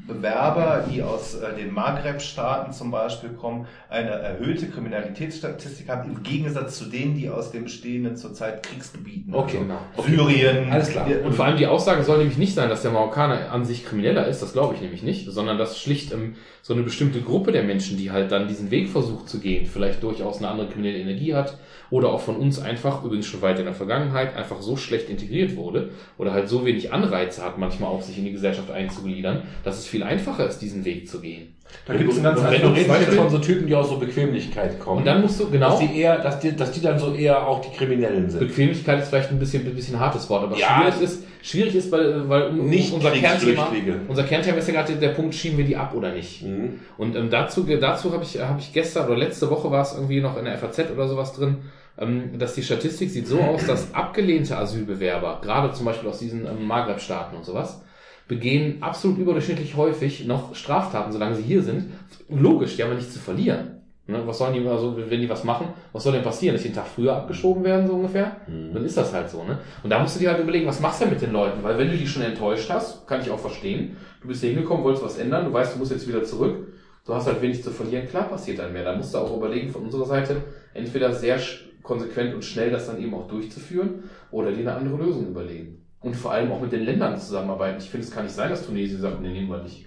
Bewerber, 0.07 0.85
die 0.91 1.03
aus 1.03 1.35
äh, 1.35 1.55
den 1.55 1.73
Maghreb-Staaten 1.73 2.73
zum 2.73 2.91
Beispiel 2.91 3.31
kommen, 3.31 3.67
eine 3.89 4.11
erhöhte 4.11 4.67
Kriminalitätsstatistik 4.67 5.89
haben, 5.89 6.11
im 6.11 6.23
Gegensatz 6.23 6.79
zu 6.79 6.87
denen, 6.87 7.17
die 7.17 7.29
aus 7.29 7.53
den 7.53 7.65
bestehenden 7.65 8.17
zurzeit 8.17 8.65
Kriegsgebieten, 8.65 9.33
Okay, 9.33 9.59
also 9.59 10.09
genau. 10.09 10.25
Syrien, 10.27 10.73
Alles 10.73 10.91
klar. 10.91 11.07
Und 11.25 11.35
vor 11.35 11.45
allem 11.45 11.57
die 11.57 11.69
Aussage 11.69 12.03
soll 12.03 12.19
nämlich 12.19 12.39
nicht 12.39 12.55
sein, 12.55 12.69
dass 12.69 12.83
der 12.83 12.91
Marokkaner 12.91 13.53
an 13.53 13.65
sich 13.65 13.85
krimineller 13.85 14.27
ist, 14.27 14.43
das 14.43 14.53
glaube 14.53 14.75
ich 14.75 14.81
nämlich 14.81 15.05
nicht, 15.05 15.31
sondern 15.31 15.57
dass 15.57 15.79
schlicht 15.79 16.13
ähm, 16.13 16.35
so 16.63 16.75
eine 16.75 16.83
bestimmte 16.83 17.21
Gruppe 17.21 17.53
der 17.53 17.63
Menschen, 17.63 17.97
die 17.97 18.11
halt 18.11 18.33
dann 18.33 18.49
diesen 18.49 18.71
Weg 18.71 18.89
versucht 18.89 19.29
zu 19.29 19.39
gehen, 19.39 19.67
vielleicht 19.67 20.03
durchaus 20.03 20.39
eine 20.39 20.49
andere 20.49 20.69
kriminelle 20.69 20.99
Energie 20.99 21.35
hat 21.35 21.57
oder 21.93 22.09
auch 22.11 22.21
von 22.23 22.37
uns 22.37 22.59
einfach, 22.59 23.05
übrigens 23.05 23.27
schon 23.27 23.43
weit 23.43 23.59
in 23.59 23.67
der 23.67 23.75
Vergangenheit, 23.75 24.35
einfach 24.35 24.61
so 24.63 24.77
schlecht 24.77 25.11
integriert 25.11 25.57
wurde 25.57 25.91
oder 26.17 26.33
halt 26.33 26.49
so 26.49 26.65
wenig 26.65 26.91
Anreize 26.93 27.45
hat, 27.45 27.59
manchmal 27.59 27.91
auch 27.91 28.01
sich 28.01 28.17
in 28.19 28.25
die 28.25 28.33
Gesellschaft 28.33 28.71
einzugliedern, 28.71 29.43
dass 29.63 29.79
es 29.79 29.87
viel 29.87 30.03
einfacher 30.03 30.47
ist, 30.47 30.59
diesen 30.61 30.85
Weg 30.87 31.07
zu 31.07 31.21
gehen. 31.21 31.55
da 31.87 31.95
gibt 31.95 32.11
es 32.11 32.17
ein 32.19 32.25
ganz 32.25 32.41
jetzt 32.41 32.89
Beispiel- 32.89 33.15
von 33.15 33.29
so 33.31 33.39
Typen, 33.39 33.67
die 33.67 33.75
aus 33.75 33.91
so 33.91 33.99
Bequemlichkeit 33.99 34.81
kommen. 34.81 34.99
Und 35.01 35.07
dann 35.07 35.21
musst 35.21 35.39
du, 35.39 35.51
genau, 35.51 35.71
dass 35.71 35.81
die 35.81 35.99
eher, 36.01 36.19
dass 36.19 36.41
die, 36.41 36.57
dass 36.57 36.73
die 36.73 36.81
dann 36.81 36.99
so 36.99 37.15
eher 37.15 37.47
auch 37.47 37.61
die 37.61 37.77
Kriminellen 37.77 38.29
sind. 38.31 38.41
Bequemlichkeit 38.41 39.01
ist 39.03 39.09
vielleicht 39.09 39.31
ein 39.31 39.39
bisschen, 39.39 39.67
ein 39.67 39.75
bisschen 39.75 40.01
hartes 40.01 40.29
Wort, 40.31 40.45
aber 40.45 40.57
Ja. 40.57 40.81
schwierig 40.81 41.03
ist, 41.03 41.25
schwierig 41.43 41.75
ist, 41.75 41.93
weil, 41.93 42.27
weil 42.29 42.53
Nicht 42.55 42.93
unser 42.95 43.11
Kernthema, 43.11 43.69
unser 44.09 44.25
Kernthema 44.25 44.57
ist 44.59 44.69
ja 44.69 44.75
gerade 44.75 44.95
der 44.95 45.09
Punkt, 45.11 45.35
schieben 45.35 45.59
wir 45.59 45.65
die 45.67 45.77
ab 45.77 45.95
oder 45.95 46.13
nicht. 46.13 46.43
Mhm. 46.43 46.81
Und 46.97 47.17
ähm, 47.17 47.29
dazu, 47.31 47.65
dazu 47.65 48.13
habe 48.13 48.23
ich, 48.25 48.41
habe 48.41 48.61
ich 48.61 48.73
gestern 48.73 49.07
oder 49.09 49.17
letzte 49.19 49.51
Woche 49.51 49.71
war 49.71 49.83
es 49.83 49.93
irgendwie 49.95 50.21
noch 50.23 50.39
in 50.39 50.45
der 50.47 50.57
FAZ 50.57 50.91
oder 50.95 51.07
sowas 51.09 51.33
drin, 51.35 51.57
dass 52.39 52.55
die 52.55 52.63
Statistik 52.63 53.11
sieht 53.11 53.27
so 53.27 53.41
aus, 53.41 53.67
dass 53.67 53.95
abgelehnte 53.95 54.57
Asylbewerber, 54.57 55.41
gerade 55.43 55.73
zum 55.73 55.87
Beispiel 55.87 56.09
aus 56.09 56.19
diesen 56.19 56.47
ähm, 56.47 56.67
Maghreb-Staaten 56.67 57.37
und 57.37 57.45
sowas, 57.45 57.83
begehen 58.29 58.83
absolut 58.83 59.19
überdurchschnittlich 59.19 59.77
häufig 59.77 60.27
noch 60.27 60.55
Straftaten, 60.55 61.13
solange 61.13 61.37
sie 61.37 61.43
hier 61.43 61.63
sind. 61.63 61.93
Logisch, 62.29 62.77
die 62.77 62.83
haben 62.83 62.91
ja 62.91 62.97
nichts 62.97 63.13
zu 63.13 63.19
verlieren. 63.19 63.83
Ne? 64.07 64.21
Was 64.27 64.39
sollen 64.39 64.55
die, 64.55 64.67
also, 64.67 64.97
wenn 64.97 65.21
die 65.21 65.29
was 65.29 65.45
machen, 65.45 65.69
was 65.93 66.03
soll 66.03 66.13
denn 66.13 66.23
passieren? 66.23 66.55
Dass 66.55 66.63
die 66.63 66.69
einen 66.69 66.77
Tag 66.77 66.87
früher 66.87 67.15
abgeschoben 67.15 67.63
werden, 67.63 67.87
so 67.87 67.95
ungefähr? 67.95 68.37
Dann 68.73 68.85
ist 68.85 68.97
das 68.97 69.13
halt 69.13 69.31
so, 69.31 69.45
ne? 69.45 69.59
Und 69.83 69.91
da 69.91 69.99
musst 70.01 70.17
du 70.17 70.21
dir 70.21 70.31
halt 70.31 70.43
überlegen, 70.43 70.67
was 70.67 70.81
machst 70.81 71.01
du 71.01 71.05
denn 71.05 71.15
mit 71.15 71.23
den 71.23 71.33
Leuten? 71.33 71.63
Weil 71.63 71.79
wenn 71.79 71.89
du 71.89 71.97
die 71.97 72.07
schon 72.07 72.23
enttäuscht 72.23 72.69
hast, 72.69 73.07
kann 73.07 73.21
ich 73.21 73.31
auch 73.31 73.39
verstehen. 73.39 73.97
Du 74.21 74.29
bist 74.29 74.41
hier 74.41 74.51
hingekommen, 74.51 74.83
wolltest 74.83 75.05
was 75.05 75.19
ändern, 75.19 75.45
du 75.45 75.53
weißt, 75.53 75.75
du 75.75 75.79
musst 75.79 75.93
jetzt 75.93 76.09
wieder 76.09 76.25
zurück. 76.25 76.69
Du 77.05 77.15
hast 77.15 77.27
halt 77.27 77.43
wenig 77.43 77.63
zu 77.63 77.71
verlieren, 77.71 78.09
klar 78.09 78.29
passiert 78.29 78.61
dann 78.61 78.73
mehr. 78.73 78.85
Da 78.85 78.97
musst 78.97 79.13
du 79.13 79.19
auch 79.19 79.37
überlegen 79.37 79.71
von 79.71 79.83
unserer 79.83 80.07
Seite, 80.07 80.37
entweder 80.73 81.13
sehr 81.13 81.39
konsequent 81.83 82.35
und 82.35 82.45
schnell 82.45 82.71
das 82.71 82.87
dann 82.87 83.01
eben 83.01 83.15
auch 83.15 83.29
durchzuführen 83.29 84.05
oder 84.31 84.53
dir 84.53 84.61
eine 84.61 84.75
andere 84.75 84.97
Lösung 84.97 85.29
überlegen. 85.29 85.85
Und 86.01 86.17
vor 86.17 86.33
allem 86.33 86.51
auch 86.51 86.61
mit 86.61 86.73
den 86.73 86.85
Ländern 86.85 87.19
zusammenarbeiten. 87.19 87.79
Ich 87.79 87.91
finde, 87.91 88.07
es 88.07 88.13
kann 88.13 88.25
nicht 88.25 88.35
sein, 88.35 88.51
dass 88.51 88.67
Tunesien 88.67 89.01
sagt, 89.01 89.21
nee, 89.21 89.33
nehmen 89.33 89.49
wir 89.49 89.63
nicht. 89.63 89.87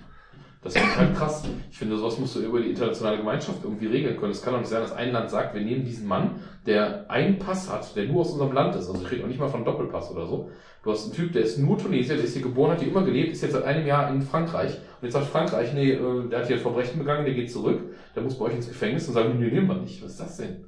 Das 0.65 0.75
ist 0.75 0.97
halt 0.97 1.15
krass. 1.15 1.43
Ich 1.69 1.77
finde, 1.77 1.95
sowas 1.95 2.17
musst 2.17 2.35
du 2.35 2.39
über 2.39 2.59
die 2.59 2.71
internationale 2.71 3.17
Gemeinschaft 3.17 3.59
irgendwie 3.63 3.85
regeln 3.85 4.17
können. 4.17 4.31
Es 4.31 4.41
kann 4.41 4.53
doch 4.53 4.59
nicht 4.59 4.69
sein, 4.69 4.81
dass 4.81 4.93
ein 4.93 5.11
Land 5.11 5.29
sagt, 5.29 5.53
wir 5.53 5.61
nehmen 5.61 5.85
diesen 5.85 6.07
Mann, 6.07 6.41
der 6.65 7.09
einen 7.09 7.37
Pass 7.37 7.71
hat, 7.71 7.95
der 7.95 8.05
nur 8.05 8.21
aus 8.21 8.31
unserem 8.31 8.51
Land 8.51 8.75
ist. 8.75 8.89
Also 8.89 9.03
ich 9.03 9.11
rede 9.11 9.23
auch 9.25 9.27
nicht 9.27 9.39
mal 9.39 9.47
von 9.47 9.63
Doppelpass 9.63 10.09
oder 10.09 10.25
so. 10.25 10.49
Du 10.83 10.91
hast 10.91 11.05
einen 11.05 11.13
Typ, 11.13 11.33
der 11.33 11.43
ist 11.43 11.59
nur 11.59 11.77
Tunesier, 11.77 12.15
der 12.15 12.25
ist 12.25 12.33
hier 12.33 12.41
geboren, 12.41 12.71
hat 12.71 12.79
hier 12.79 12.89
immer 12.89 13.03
gelebt, 13.03 13.33
ist 13.33 13.43
jetzt 13.43 13.51
seit 13.51 13.63
einem 13.63 13.85
Jahr 13.85 14.09
in 14.09 14.23
Frankreich. 14.23 14.71
Und 14.73 15.03
jetzt 15.03 15.13
sagt 15.13 15.27
Frankreich, 15.27 15.71
nee, 15.73 15.91
äh, 15.91 16.29
der 16.29 16.39
hat 16.39 16.47
hier 16.47 16.55
ein 16.55 16.61
Verbrechen 16.61 16.97
begangen, 16.97 17.25
der 17.25 17.35
geht 17.35 17.51
zurück, 17.51 17.81
der 18.15 18.23
muss 18.23 18.39
bei 18.39 18.45
euch 18.45 18.55
ins 18.55 18.67
Gefängnis 18.67 19.07
und 19.07 19.13
sagen, 19.13 19.37
nee, 19.37 19.51
nehmen 19.51 19.67
wir 19.67 19.75
nicht. 19.75 20.03
Was 20.03 20.13
ist 20.13 20.19
das 20.19 20.37
denn? 20.37 20.65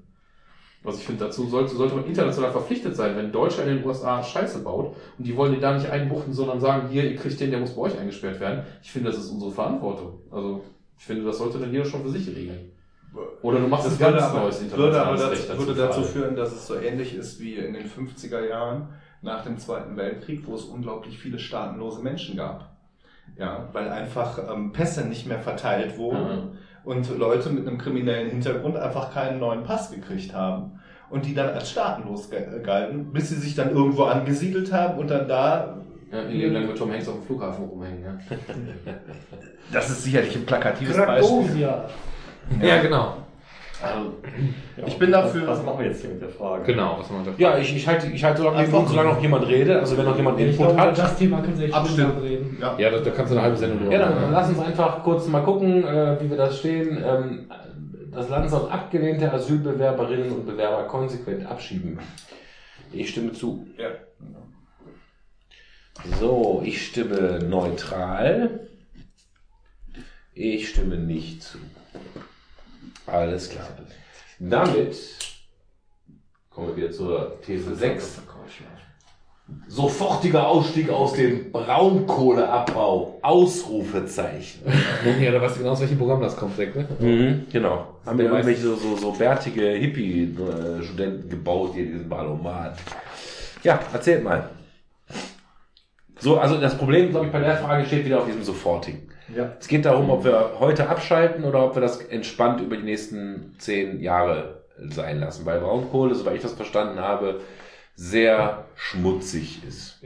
Also 0.83 0.99
ich 0.99 1.05
finde, 1.05 1.25
dazu 1.25 1.47
sollte, 1.47 1.75
sollte 1.75 1.95
man 1.95 2.05
international 2.05 2.51
verpflichtet 2.51 2.95
sein, 2.95 3.15
wenn 3.17 3.31
Deutschland 3.31 3.69
in 3.69 3.77
den 3.77 3.85
USA 3.85 4.23
Scheiße 4.23 4.59
baut 4.59 4.95
und 5.17 5.27
die 5.27 5.35
wollen 5.35 5.51
den 5.51 5.61
da 5.61 5.73
nicht 5.73 5.89
einbuchten, 5.89 6.33
sondern 6.33 6.59
sagen, 6.61 6.89
hier, 6.89 7.03
ihr 7.09 7.15
kriegt 7.17 7.39
den, 7.39 7.51
der 7.51 7.59
muss 7.59 7.75
bei 7.75 7.81
euch 7.81 7.97
eingesperrt 7.97 8.39
werden. 8.39 8.63
Ich 8.81 8.91
finde, 8.91 9.09
das 9.09 9.19
ist 9.19 9.29
unsere 9.31 9.51
Verantwortung. 9.51 10.19
Also 10.31 10.63
ich 10.97 11.03
finde, 11.03 11.25
das 11.25 11.39
sollte 11.39 11.59
dann 11.59 11.71
jeder 11.71 11.85
schon 11.85 12.03
für 12.03 12.09
sich 12.09 12.27
regeln. 12.27 12.71
Oder 13.41 13.59
du 13.59 13.67
machst 13.67 13.87
Das 13.87 13.93
ein 13.93 13.99
würde 13.99 14.17
ganz 14.17 14.31
aber, 14.31 14.39
neues 14.41 14.61
internationales 14.61 15.21
dazu, 15.21 15.31
Recht 15.31 15.49
dazu. 15.49 15.67
würde 15.67 15.81
dazu 15.81 16.01
führen, 16.03 16.35
dass 16.35 16.51
es 16.53 16.67
so 16.67 16.75
ähnlich 16.75 17.15
ist 17.15 17.39
wie 17.39 17.55
in 17.55 17.73
den 17.73 17.87
50er 17.87 18.47
Jahren 18.47 18.89
nach 19.21 19.43
dem 19.43 19.57
Zweiten 19.57 19.97
Weltkrieg, 19.97 20.45
wo 20.45 20.55
es 20.55 20.63
unglaublich 20.63 21.17
viele 21.17 21.39
staatenlose 21.39 22.01
Menschen 22.01 22.37
gab. 22.37 22.75
Ja, 23.37 23.69
weil 23.73 23.89
einfach 23.89 24.39
ähm, 24.51 24.71
Pässe 24.71 25.05
nicht 25.05 25.27
mehr 25.27 25.39
verteilt 25.39 25.97
wurden 25.97 26.17
Ja. 26.17 26.43
Und 26.87 27.17
Leute 27.17 27.49
mit 27.49 27.67
einem 27.67 27.77
kriminellen 27.77 28.29
Hintergrund 28.29 28.77
einfach 28.77 29.13
keinen 29.13 29.39
neuen 29.39 29.63
Pass 29.63 29.91
gekriegt 29.91 30.33
haben. 30.33 30.79
Und 31.09 31.25
die 31.25 31.33
dann 31.33 31.49
als 31.49 31.69
staatenlos 31.71 32.29
ge- 32.29 32.61
galten, 32.63 33.13
bis 33.13 33.29
sie 33.29 33.35
sich 33.35 33.55
dann 33.55 33.69
irgendwo 33.71 34.03
angesiedelt 34.03 34.73
haben 34.73 34.97
und 34.97 35.09
dann 35.09 35.27
da. 35.27 35.77
Ja, 36.11 36.21
ihr 36.23 36.27
Leben 36.29 36.53
lang 36.53 36.67
mit 36.67 36.77
Tom 36.77 36.91
Hanks 36.91 37.07
auf 37.07 37.15
dem 37.15 37.23
Flughafen 37.23 37.65
rumhängen, 37.65 38.03
ja. 38.03 38.17
Das 39.71 39.89
ist 39.89 40.03
sicherlich 40.03 40.35
ein 40.35 40.45
plakatives 40.45 40.95
Beispiel. 40.97 41.37
Krakosia. 41.41 41.85
Ja, 42.61 42.81
genau. 42.81 43.17
Also, 43.81 44.13
Ja, 44.77 44.87
Ich 44.87 44.97
bin 44.97 45.11
dafür- 45.11 45.47
Was, 45.47 45.59
was 45.59 45.65
machen 45.65 45.79
wir 45.79 45.85
jetzt 45.87 46.01
hier 46.01 46.09
mit 46.11 46.21
der 46.21 46.29
Frage? 46.29 46.63
Genau, 46.65 46.97
was 46.99 47.09
man 47.11 47.23
da. 47.25 47.31
Ja, 47.37 47.57
ich, 47.57 47.75
ich 47.75 47.87
halte, 47.87 48.07
ich 48.07 48.23
halte 48.23 48.39
so 48.39 48.43
lange, 48.45 48.57
Einfach- 48.57 48.87
solange 48.87 49.09
noch 49.09 49.21
jemand 49.21 49.47
redet, 49.47 49.77
also 49.79 49.97
wenn 49.97 50.05
noch 50.05 50.15
jemand 50.17 50.39
Ich 50.39 50.47
Input 50.47 50.65
glaube, 50.67 50.81
hat. 50.81 50.97
das 50.97 51.15
Thema 51.17 51.41
können 51.41 51.55
Sie 51.57 51.65
echt 51.65 51.73
Abstimmen. 51.73 52.17
reden. 52.19 52.57
ja. 52.59 52.75
Ja, 52.77 52.89
da, 52.89 52.99
da 52.99 53.09
kannst 53.11 53.31
du 53.31 53.35
eine 53.35 53.43
halbe 53.43 53.57
Sendung 53.57 53.79
drüber 53.79 53.91
Ja, 53.91 53.99
dann, 53.99 54.09
machen. 54.11 54.21
dann 54.23 54.31
lass 54.33 54.49
uns 54.49 54.59
einfach 54.59 55.03
kurz 55.03 55.27
mal 55.27 55.41
gucken, 55.43 55.83
äh, 55.83 56.17
wie 56.21 56.29
wir 56.29 56.37
da 56.37 56.49
stehen. 56.51 57.03
Ähm, 57.05 57.51
das 58.11 58.29
Land 58.29 58.49
soll 58.49 58.69
abgelehnte 58.69 59.31
Asylbewerberinnen 59.31 60.31
und 60.31 60.45
Bewerber 60.47 60.83
konsequent 60.85 61.45
abschieben. 61.45 61.99
Ich 62.91 63.09
stimme 63.09 63.31
zu. 63.33 63.67
Ja. 63.77 63.89
So, 66.19 66.61
ich 66.63 66.87
stimme 66.87 67.39
neutral. 67.47 68.61
Ich 70.33 70.69
stimme 70.69 70.95
nicht 70.97 71.41
zu. 71.43 71.57
Alles 73.07 73.49
klar. 73.49 73.67
Damit 74.39 74.95
kommen 76.49 76.67
wir 76.67 76.75
wieder 76.75 76.91
zur 76.91 77.41
These 77.41 77.75
6. 77.75 78.21
Sofortiger 79.69 80.45
Ausstieg 80.45 80.89
aus 80.89 81.13
dem 81.13 81.51
Braunkohleabbau. 81.53 83.19
Ausrufezeichen. 83.21 84.61
Ja, 85.21 85.31
da 85.31 85.41
weißt 85.41 85.55
du 85.55 85.59
genau, 85.59 85.71
aus 85.71 85.79
welchem 85.79 85.97
Programm 85.97 86.19
das 86.19 86.35
kommt, 86.35 86.57
weg, 86.57 86.75
ne? 86.75 86.85
Mhm, 86.99 87.47
genau. 87.49 87.99
Haben 88.05 88.17
wir 88.19 88.25
irgendwelche 88.25 88.61
so, 88.61 88.75
so, 88.75 88.97
so 88.97 89.11
bärtige 89.13 89.69
Hippie-Studenten 89.69 91.29
gebaut 91.29 91.71
hier 91.75 91.85
in 91.85 91.91
diesem 91.93 92.09
Ballomat. 92.09 92.77
Ja, 93.63 93.79
erzählt 93.93 94.23
mal. 94.23 94.49
So, 96.19 96.37
also 96.37 96.59
das 96.59 96.77
Problem, 96.77 97.11
glaube 97.11 97.27
ich, 97.27 97.31
bei 97.31 97.39
der 97.39 97.57
Frage 97.57 97.85
steht 97.85 98.03
wieder 98.03 98.19
auf 98.19 98.25
diesem 98.25 98.43
Sofortigen. 98.43 99.09
Ja. 99.35 99.51
Es 99.59 99.67
geht 99.67 99.85
darum, 99.85 100.09
ob 100.09 100.23
wir 100.23 100.53
heute 100.59 100.89
abschalten 100.89 101.43
oder 101.43 101.65
ob 101.65 101.75
wir 101.75 101.81
das 101.81 102.01
entspannt 102.01 102.61
über 102.61 102.77
die 102.77 102.83
nächsten 102.83 103.55
zehn 103.57 103.99
Jahre 103.99 104.63
sein 104.89 105.19
lassen, 105.19 105.45
weil 105.45 105.59
Braunkohle, 105.59 106.15
soweit 106.15 106.35
ich 106.35 106.41
das 106.41 106.53
verstanden 106.53 106.99
habe, 106.99 107.41
sehr 107.95 108.65
schmutzig 108.75 109.63
ist. 109.67 110.01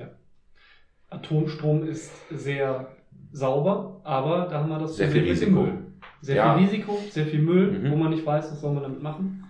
Atomstrom 1.10 1.86
ist 1.88 2.12
sehr 2.32 2.88
sauber, 3.34 4.00
aber 4.04 4.48
da 4.50 4.60
haben 4.62 4.70
wir 4.70 4.80
das 4.80 4.96
Sehr 4.96 5.10
viel 5.10 5.24
Risiko. 5.24 5.52
Müll. 5.52 5.74
Sehr 6.22 6.36
Ja. 6.38 6.54
viel 6.58 6.66
Risiko, 6.66 6.98
sehr 7.10 7.26
viel 7.26 7.42
Müll, 7.42 7.72
Mhm. 7.72 7.92
wo 7.92 7.96
man 7.98 8.12
nicht 8.12 8.26
weiß, 8.26 8.52
was 8.52 8.62
soll 8.62 8.74
man 8.74 8.84
damit 8.84 9.02
machen. 9.04 9.44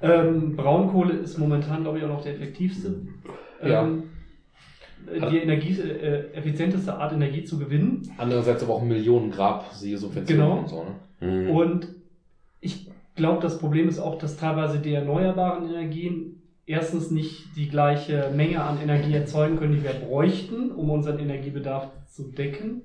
Ähm, 0.00 0.56
Braunkohle 0.56 1.14
ist 1.14 1.38
momentan, 1.38 1.82
glaube 1.82 1.98
ich, 1.98 2.04
auch 2.04 2.08
noch 2.08 2.22
der 2.22 2.34
effektivste. 2.34 2.94
Ja. 3.62 3.88
Ähm, 5.12 5.30
die 5.30 5.38
Energie, 5.38 5.80
äh, 5.80 6.32
effizienteste 6.32 6.94
Art, 6.94 7.12
Energie 7.12 7.44
zu 7.44 7.58
gewinnen. 7.58 8.10
Andererseits 8.18 8.62
aber 8.62 8.74
auch 8.74 8.82
Millionen 8.82 9.30
Grab, 9.30 9.72
siehe 9.72 9.98
Subventionen 9.98 10.42
Genau. 10.46 10.58
und 10.60 10.68
so, 10.68 10.84
ne? 10.84 10.94
Mhm. 11.20 11.50
Und 11.50 11.88
ich 12.60 12.90
glaube, 13.14 13.42
das 13.42 13.58
Problem 13.58 13.88
ist 13.88 13.98
auch, 13.98 14.18
dass 14.18 14.36
teilweise 14.36 14.78
die 14.78 14.92
erneuerbaren 14.92 15.68
Energien 15.68 16.42
erstens 16.66 17.10
nicht 17.10 17.56
die 17.56 17.68
gleiche 17.68 18.30
Menge 18.34 18.62
an 18.62 18.80
Energie 18.80 19.14
erzeugen 19.14 19.56
können, 19.56 19.72
die 19.72 19.82
wir 19.82 19.94
bräuchten, 19.94 20.70
um 20.70 20.90
unseren 20.90 21.18
Energiebedarf 21.18 21.90
zu 22.08 22.30
decken. 22.30 22.82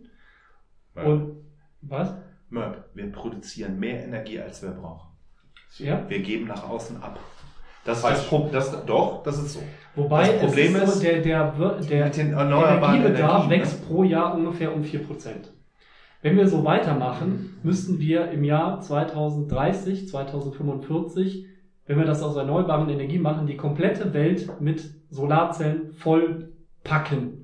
Ja. 0.96 1.04
Und 1.04 1.38
was? 1.82 2.14
Merb, 2.50 2.90
wir 2.94 3.12
produzieren 3.12 3.80
mehr 3.80 4.04
Energie, 4.04 4.40
als 4.40 4.62
wir 4.62 4.72
brauchen. 4.72 5.10
Ja. 5.80 6.08
Wir 6.08 6.20
geben 6.20 6.46
nach 6.46 6.70
außen 6.70 7.02
ab. 7.02 7.20
Das 7.84 8.02
Problem. 8.28 8.54
Das, 8.54 8.86
doch, 8.86 9.24
das 9.24 9.40
ist 9.40 9.54
so. 9.54 9.60
Wobei 9.96 10.28
Das 10.28 10.40
Problem 10.40 10.76
es 10.76 10.84
ist, 10.84 10.96
so, 10.96 11.04
der, 11.04 11.22
der, 11.22 11.52
der 11.52 12.06
Energiebedarf 12.06 12.94
Energien, 12.94 13.14
ne? 13.14 13.50
wächst 13.50 13.88
pro 13.88 14.04
Jahr 14.04 14.36
ungefähr 14.36 14.74
um 14.74 14.82
4%. 14.82 15.00
Wenn 16.24 16.38
wir 16.38 16.48
so 16.48 16.64
weitermachen, 16.64 17.58
müssten 17.64 18.00
wir 18.00 18.32
im 18.32 18.44
Jahr 18.44 18.80
2030, 18.80 20.08
2045, 20.08 21.46
wenn 21.86 21.98
wir 21.98 22.06
das 22.06 22.24
aus 22.24 22.36
erneuerbaren 22.38 22.90
Energien 22.90 23.22
machen, 23.22 23.46
die 23.46 23.58
komplette 23.58 24.14
Welt 24.14 24.50
mit 24.62 24.90
Solarzellen 25.10 25.94
voll 25.94 26.50
packen. 26.84 27.44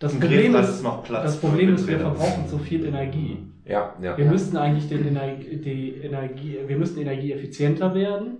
Das 0.00 0.12
Im 0.12 0.20
Problem 0.20 0.52
Grefrath 0.52 1.08
ist, 1.08 1.10
das 1.10 1.36
Problem 1.40 1.74
ist, 1.74 1.86
wir 1.86 2.00
verbrauchen 2.00 2.46
zu 2.48 2.58
viel 2.58 2.84
Energie. 2.84 3.38
ja, 3.64 3.94
ja. 4.02 4.18
Wir 4.18 4.24
müssten 4.24 4.56
eigentlich 4.56 4.88
den 4.88 5.06
Energie, 5.06 5.56
die 5.58 5.90
Energie, 6.02 6.58
wir 6.66 6.76
müssten 6.76 7.00
energieeffizienter 7.00 7.94
werden 7.94 8.38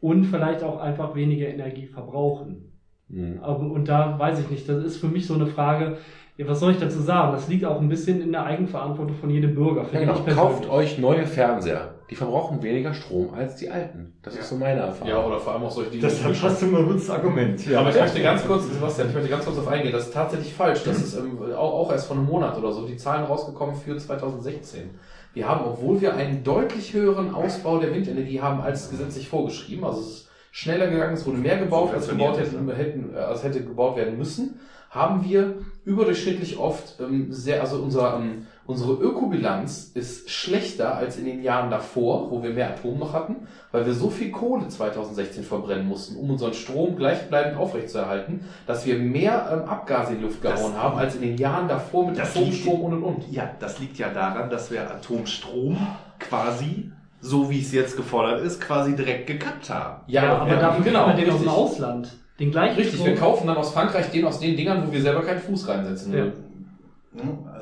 und 0.00 0.24
vielleicht 0.24 0.62
auch 0.62 0.78
einfach 0.78 1.14
weniger 1.14 1.48
Energie 1.48 1.86
verbrauchen. 1.86 2.75
Mhm. 3.08 3.38
Aber, 3.40 3.60
und 3.60 3.88
da 3.88 4.18
weiß 4.18 4.40
ich 4.40 4.50
nicht, 4.50 4.68
das 4.68 4.82
ist 4.84 4.96
für 4.98 5.08
mich 5.08 5.26
so 5.26 5.34
eine 5.34 5.46
Frage, 5.46 5.98
ja, 6.36 6.46
was 6.46 6.60
soll 6.60 6.72
ich 6.72 6.78
dazu 6.78 7.00
sagen? 7.00 7.32
Das 7.32 7.48
liegt 7.48 7.64
auch 7.64 7.80
ein 7.80 7.88
bisschen 7.88 8.20
in 8.20 8.32
der 8.32 8.44
Eigenverantwortung 8.44 9.16
von 9.16 9.30
jedem 9.30 9.54
Bürger. 9.54 9.86
Ja, 9.90 10.00
genau. 10.00 10.20
Kauft 10.34 10.68
euch 10.68 10.98
neue 10.98 11.26
Fernseher. 11.26 11.94
Die 12.10 12.14
verbrauchen 12.14 12.62
weniger 12.62 12.92
Strom 12.94 13.32
als 13.34 13.56
die 13.56 13.70
alten. 13.70 14.12
Das 14.22 14.36
ist 14.36 14.48
so 14.48 14.56
meine 14.56 14.80
Erfahrung. 14.80 15.08
Ja, 15.08 15.24
oder 15.24 15.40
vor 15.40 15.54
allem 15.54 15.64
auch 15.64 15.70
solche 15.70 15.90
Dinge. 15.90 16.06
Hast 16.06 16.62
du 16.62 16.66
mal 16.66 16.82
ein 16.82 16.86
gutes 16.86 17.10
Argument. 17.10 17.66
Ja, 17.66 17.80
aber 17.80 17.90
ich 17.90 17.96
möchte 17.96 18.22
ganz 18.22 18.46
kurz, 18.46 18.66
Sebastian, 18.68 19.08
ich 19.08 19.14
möchte 19.14 19.30
ganz 19.30 19.44
kurz 19.44 19.58
auf 19.58 19.68
eingehen. 19.68 19.92
Das 19.92 20.06
ist 20.06 20.14
tatsächlich 20.14 20.52
falsch. 20.52 20.84
Das 20.84 20.98
ist 20.98 21.16
ähm, 21.16 21.38
auch, 21.56 21.72
auch 21.72 21.90
erst 21.90 22.06
vor 22.06 22.16
einem 22.16 22.26
Monat 22.26 22.56
oder 22.58 22.70
so 22.70 22.86
die 22.86 22.96
Zahlen 22.96 23.24
rausgekommen 23.24 23.74
für 23.74 23.96
2016. 23.96 24.90
Wir 25.32 25.48
haben, 25.48 25.64
obwohl 25.64 26.00
wir 26.00 26.14
einen 26.14 26.44
deutlich 26.44 26.92
höheren 26.92 27.34
Ausbau 27.34 27.78
der 27.78 27.92
Windenergie 27.92 28.40
haben 28.40 28.60
als 28.60 28.90
gesetzlich 28.90 29.28
vorgeschrieben, 29.28 29.84
also 29.84 30.00
es 30.00 30.06
ist 30.06 30.25
schneller 30.56 30.86
gegangen, 30.86 31.12
es 31.12 31.26
wurde 31.26 31.36
mehr 31.36 31.58
gebaut, 31.58 31.92
als 31.92 32.08
gebaut 32.08 32.38
hätten, 32.38 32.70
hätten, 32.74 33.14
äh, 33.14 33.18
als 33.18 33.44
hätte 33.44 33.62
gebaut 33.62 33.94
werden 33.96 34.16
müssen, 34.16 34.58
haben 34.88 35.22
wir 35.28 35.56
überdurchschnittlich 35.84 36.56
oft 36.58 36.98
ähm, 36.98 37.30
sehr, 37.30 37.60
also 37.60 37.76
unser, 37.82 38.16
ähm, 38.16 38.46
unsere 38.64 38.94
Ökobilanz 38.94 39.90
ist 39.92 40.30
schlechter 40.30 40.94
als 40.96 41.18
in 41.18 41.26
den 41.26 41.42
Jahren 41.42 41.70
davor, 41.70 42.30
wo 42.30 42.42
wir 42.42 42.50
mehr 42.50 42.70
Atom 42.70 42.98
noch 42.98 43.12
hatten, 43.12 43.46
weil 43.70 43.84
wir 43.84 43.92
so 43.92 44.08
viel 44.08 44.30
Kohle 44.30 44.66
2016 44.68 45.44
verbrennen 45.44 45.86
mussten, 45.86 46.16
um 46.16 46.30
unseren 46.30 46.54
Strom 46.54 46.96
gleichbleibend 46.96 47.58
aufrechtzuerhalten, 47.58 48.40
dass 48.66 48.86
wir 48.86 48.98
mehr 48.98 49.50
ähm, 49.62 49.68
Abgase 49.68 50.12
in 50.12 50.18
die 50.20 50.24
Luft 50.24 50.42
Das- 50.42 50.58
gehauen 50.58 50.74
haben 50.80 50.96
als 50.96 51.16
in 51.16 51.20
den 51.20 51.36
Jahren 51.36 51.68
davor 51.68 52.06
mit 52.06 52.16
Das 52.18 52.34
Atomstrom 52.34 52.74
liegt- 52.76 52.84
und 52.84 52.92
und 52.94 53.02
und. 53.02 53.30
Ja, 53.30 53.50
das 53.60 53.78
liegt 53.78 53.98
ja 53.98 54.08
daran, 54.08 54.48
dass 54.48 54.70
wir 54.70 54.90
Atomstrom 54.90 55.76
quasi, 56.18 56.90
so 57.20 57.50
wie 57.50 57.60
es 57.60 57.72
jetzt 57.72 57.96
gefordert 57.96 58.40
ist, 58.42 58.60
quasi 58.60 58.94
direkt 58.94 59.26
gekappt 59.26 59.70
haben. 59.70 60.02
Ja, 60.06 60.38
aber 60.38 60.56
dafür 60.56 60.84
genau, 60.84 61.04
kriegen 61.06 61.18
wir 61.18 61.24
den 61.24 61.32
aus 61.34 61.40
dem 61.40 61.48
richtig. 61.48 61.64
Ausland. 61.64 62.12
Den 62.38 62.50
gleichen 62.50 62.76
Richtig, 62.76 62.94
Strom. 62.96 63.06
wir 63.06 63.14
kaufen 63.16 63.46
dann 63.46 63.56
aus 63.56 63.72
Frankreich 63.72 64.10
den 64.10 64.26
aus 64.26 64.38
den 64.38 64.56
Dingern, 64.56 64.86
wo 64.86 64.92
wir 64.92 65.00
selber 65.00 65.22
keinen 65.22 65.40
Fuß 65.40 65.68
reinsetzen 65.68 66.12
Ja. 66.12 66.18
würden. 66.24 66.42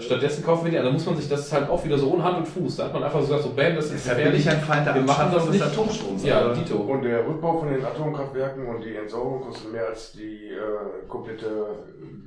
Stattdessen 0.01 0.45
kaufen 0.45 0.65
wir 0.65 0.73
die, 0.73 0.85
da 0.85 0.91
muss 0.91 1.07
man 1.07 1.17
sich, 1.17 1.29
das 1.29 1.43
ist 1.43 1.53
halt 1.53 1.71
auch 1.71 1.85
wieder 1.85 1.97
so 1.97 2.11
ohne 2.13 2.25
Hand 2.25 2.39
und 2.39 2.49
Fuß. 2.49 2.75
Da 2.77 2.85
hat 2.87 2.93
man 2.93 3.05
einfach 3.05 3.21
so 3.21 3.27
gesagt, 3.27 3.43
so 3.45 3.51
bam, 3.51 3.77
das 3.77 3.85
ist 3.85 4.05
Deshalb 4.05 4.19
bin 4.25 4.35
ich 4.35 4.45
gefährlich. 4.45 4.63
ein 4.63 4.67
Feind 4.67 4.87
der 4.89 4.95
Wir 4.97 5.03
machen 5.03 5.31
das 5.33 5.49
nicht. 5.49 5.63
Atomstroms. 5.63 6.25
Ja, 6.25 6.53
Dito. 6.53 6.75
Und 6.79 7.03
der 7.03 7.25
Rückbau 7.25 7.59
von 7.61 7.69
den 7.73 7.85
Atomkraftwerken 7.85 8.67
und 8.67 8.83
die 8.85 8.97
Entsorgung 8.97 9.43
kostet 9.43 9.71
mehr 9.71 9.87
als 9.87 10.11
die 10.15 10.49
äh, 10.49 11.07
komplette 11.09 11.47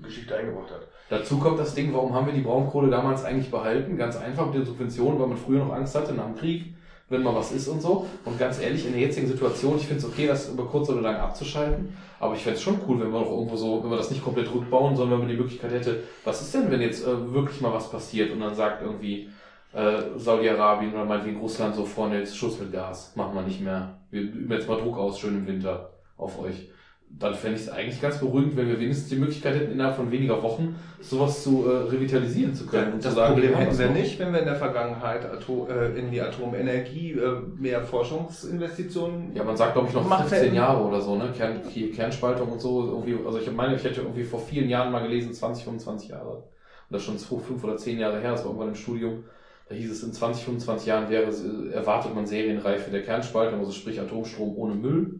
Geschichte 0.01 0.37
eingebracht 0.37 0.71
hat. 0.71 0.87
Dazu 1.09 1.37
kommt 1.37 1.59
das 1.59 1.75
Ding, 1.75 1.93
warum 1.93 2.13
haben 2.13 2.27
wir 2.27 2.33
die 2.33 2.41
Braunkohle 2.41 2.89
damals 2.89 3.25
eigentlich 3.25 3.51
behalten? 3.51 3.97
Ganz 3.97 4.15
einfach 4.15 4.45
mit 4.45 4.55
den 4.55 4.65
Subventionen, 4.65 5.19
weil 5.19 5.27
man 5.27 5.37
früher 5.37 5.59
noch 5.65 5.73
Angst 5.73 5.95
hatte 5.95 6.13
nach 6.13 6.27
dem 6.27 6.35
Krieg, 6.37 6.73
wenn 7.09 7.23
mal 7.23 7.35
was 7.35 7.51
ist 7.51 7.67
und 7.67 7.81
so. 7.81 8.05
Und 8.25 8.37
ganz 8.37 8.61
ehrlich, 8.61 8.85
in 8.85 8.91
der 8.91 9.01
jetzigen 9.01 9.27
Situation, 9.27 9.77
ich 9.77 9.85
finde 9.85 10.03
es 10.03 10.05
okay, 10.05 10.27
das 10.27 10.49
über 10.49 10.65
kurz 10.65 10.89
oder 10.89 11.01
lang 11.01 11.15
abzuschalten. 11.15 11.95
Aber 12.19 12.35
ich 12.35 12.41
fände 12.41 12.57
es 12.57 12.63
schon 12.63 12.79
cool, 12.87 12.99
wenn 12.99 13.11
wir 13.11 13.21
noch 13.21 13.31
irgendwo 13.31 13.55
so, 13.55 13.83
wenn 13.83 13.89
wir 13.89 13.97
das 13.97 14.11
nicht 14.11 14.23
komplett 14.23 14.53
rückbauen, 14.53 14.95
sondern 14.95 15.19
wenn 15.19 15.27
man 15.27 15.35
die 15.35 15.41
Möglichkeit 15.41 15.71
hätte, 15.71 16.03
was 16.23 16.41
ist 16.41 16.53
denn, 16.53 16.69
wenn 16.69 16.81
jetzt 16.81 17.05
äh, 17.05 17.33
wirklich 17.33 17.61
mal 17.61 17.73
was 17.73 17.89
passiert 17.89 18.31
und 18.31 18.41
dann 18.41 18.55
sagt 18.55 18.81
irgendwie 18.81 19.29
äh, 19.73 20.01
Saudi-Arabien 20.17 20.93
oder 20.93 21.05
meinetwegen 21.05 21.39
Russland 21.39 21.75
so 21.75 21.85
vorne 21.85 22.21
ist 22.21 22.35
Schuss 22.35 22.59
mit 22.59 22.71
Gas, 22.71 23.13
machen 23.15 23.35
wir 23.35 23.43
nicht 23.43 23.61
mehr. 23.61 23.99
Wir 24.11 24.21
üben 24.21 24.51
jetzt 24.51 24.67
mal 24.67 24.79
Druck 24.79 24.97
aus, 24.97 25.19
schön 25.19 25.35
im 25.35 25.47
Winter 25.47 25.91
auf 26.17 26.39
euch. 26.39 26.69
Dann 27.09 27.33
fände 27.33 27.55
ich 27.57 27.63
es 27.63 27.69
eigentlich 27.69 27.99
ganz 28.01 28.19
beruhigend, 28.19 28.55
wenn 28.57 28.67
wir 28.67 28.79
wenigstens 28.79 29.09
die 29.09 29.15
Möglichkeit 29.15 29.55
hätten, 29.55 29.71
innerhalb 29.71 29.95
von 29.95 30.11
weniger 30.11 30.43
Wochen 30.43 30.75
sowas 31.01 31.41
zu 31.43 31.65
äh, 31.65 31.89
revitalisieren 31.89 32.53
zu 32.53 32.67
können. 32.67 32.93
und 32.93 33.03
Das 33.03 33.13
zu 33.13 33.15
sagen, 33.15 33.33
Problem 33.33 33.55
hätten 33.55 33.79
wir 33.79 33.89
nicht, 33.89 34.19
wenn 34.19 34.33
wir 34.33 34.39
in 34.39 34.45
der 34.45 34.55
Vergangenheit 34.55 35.25
Atom, 35.25 35.67
äh, 35.69 35.97
in 35.97 36.11
die 36.11 36.21
Atomenergie 36.21 37.13
äh, 37.13 37.41
mehr 37.57 37.81
Forschungsinvestitionen 37.81 39.35
Ja, 39.35 39.43
man 39.43 39.57
sagt, 39.57 39.73
glaube 39.73 39.87
ich, 39.87 39.93
noch 39.95 40.07
Macht 40.07 40.27
15 40.29 40.49
er- 40.49 40.53
Jahre 40.53 40.83
oder 40.83 41.01
so, 41.01 41.15
ne? 41.15 41.31
Kern, 41.35 41.61
Kernspaltung 41.95 42.51
und 42.51 42.61
so. 42.61 42.85
Irgendwie, 42.87 43.17
also 43.25 43.39
ich 43.39 43.51
meine, 43.51 43.75
ich 43.75 43.83
hätte 43.83 44.01
irgendwie 44.01 44.23
vor 44.23 44.39
vielen 44.39 44.69
Jahren 44.69 44.91
mal 44.91 45.01
gelesen, 45.01 45.33
20, 45.33 45.63
25 45.63 46.09
Jahre. 46.09 46.29
Und 46.37 46.43
das 46.91 47.01
ist 47.01 47.07
schon 47.07 47.39
fünf 47.41 47.63
oder 47.63 47.77
zehn 47.77 47.99
Jahre 47.99 48.19
her, 48.19 48.31
das 48.31 48.41
war 48.41 48.47
irgendwann 48.47 48.69
im 48.69 48.75
Studium. 48.75 49.23
Da 49.69 49.75
hieß 49.75 49.91
es, 49.91 50.03
in 50.03 50.13
20, 50.13 50.45
25 50.45 50.87
Jahren 50.87 51.09
wäre, 51.09 51.25
äh, 51.31 51.73
erwartet 51.73 52.15
man 52.15 52.25
Serienreife 52.25 52.89
der 52.91 53.01
Kernspaltung, 53.01 53.59
also 53.59 53.71
sprich 53.71 53.99
Atomstrom 53.99 54.55
ohne 54.55 54.75
Müll. 54.75 55.19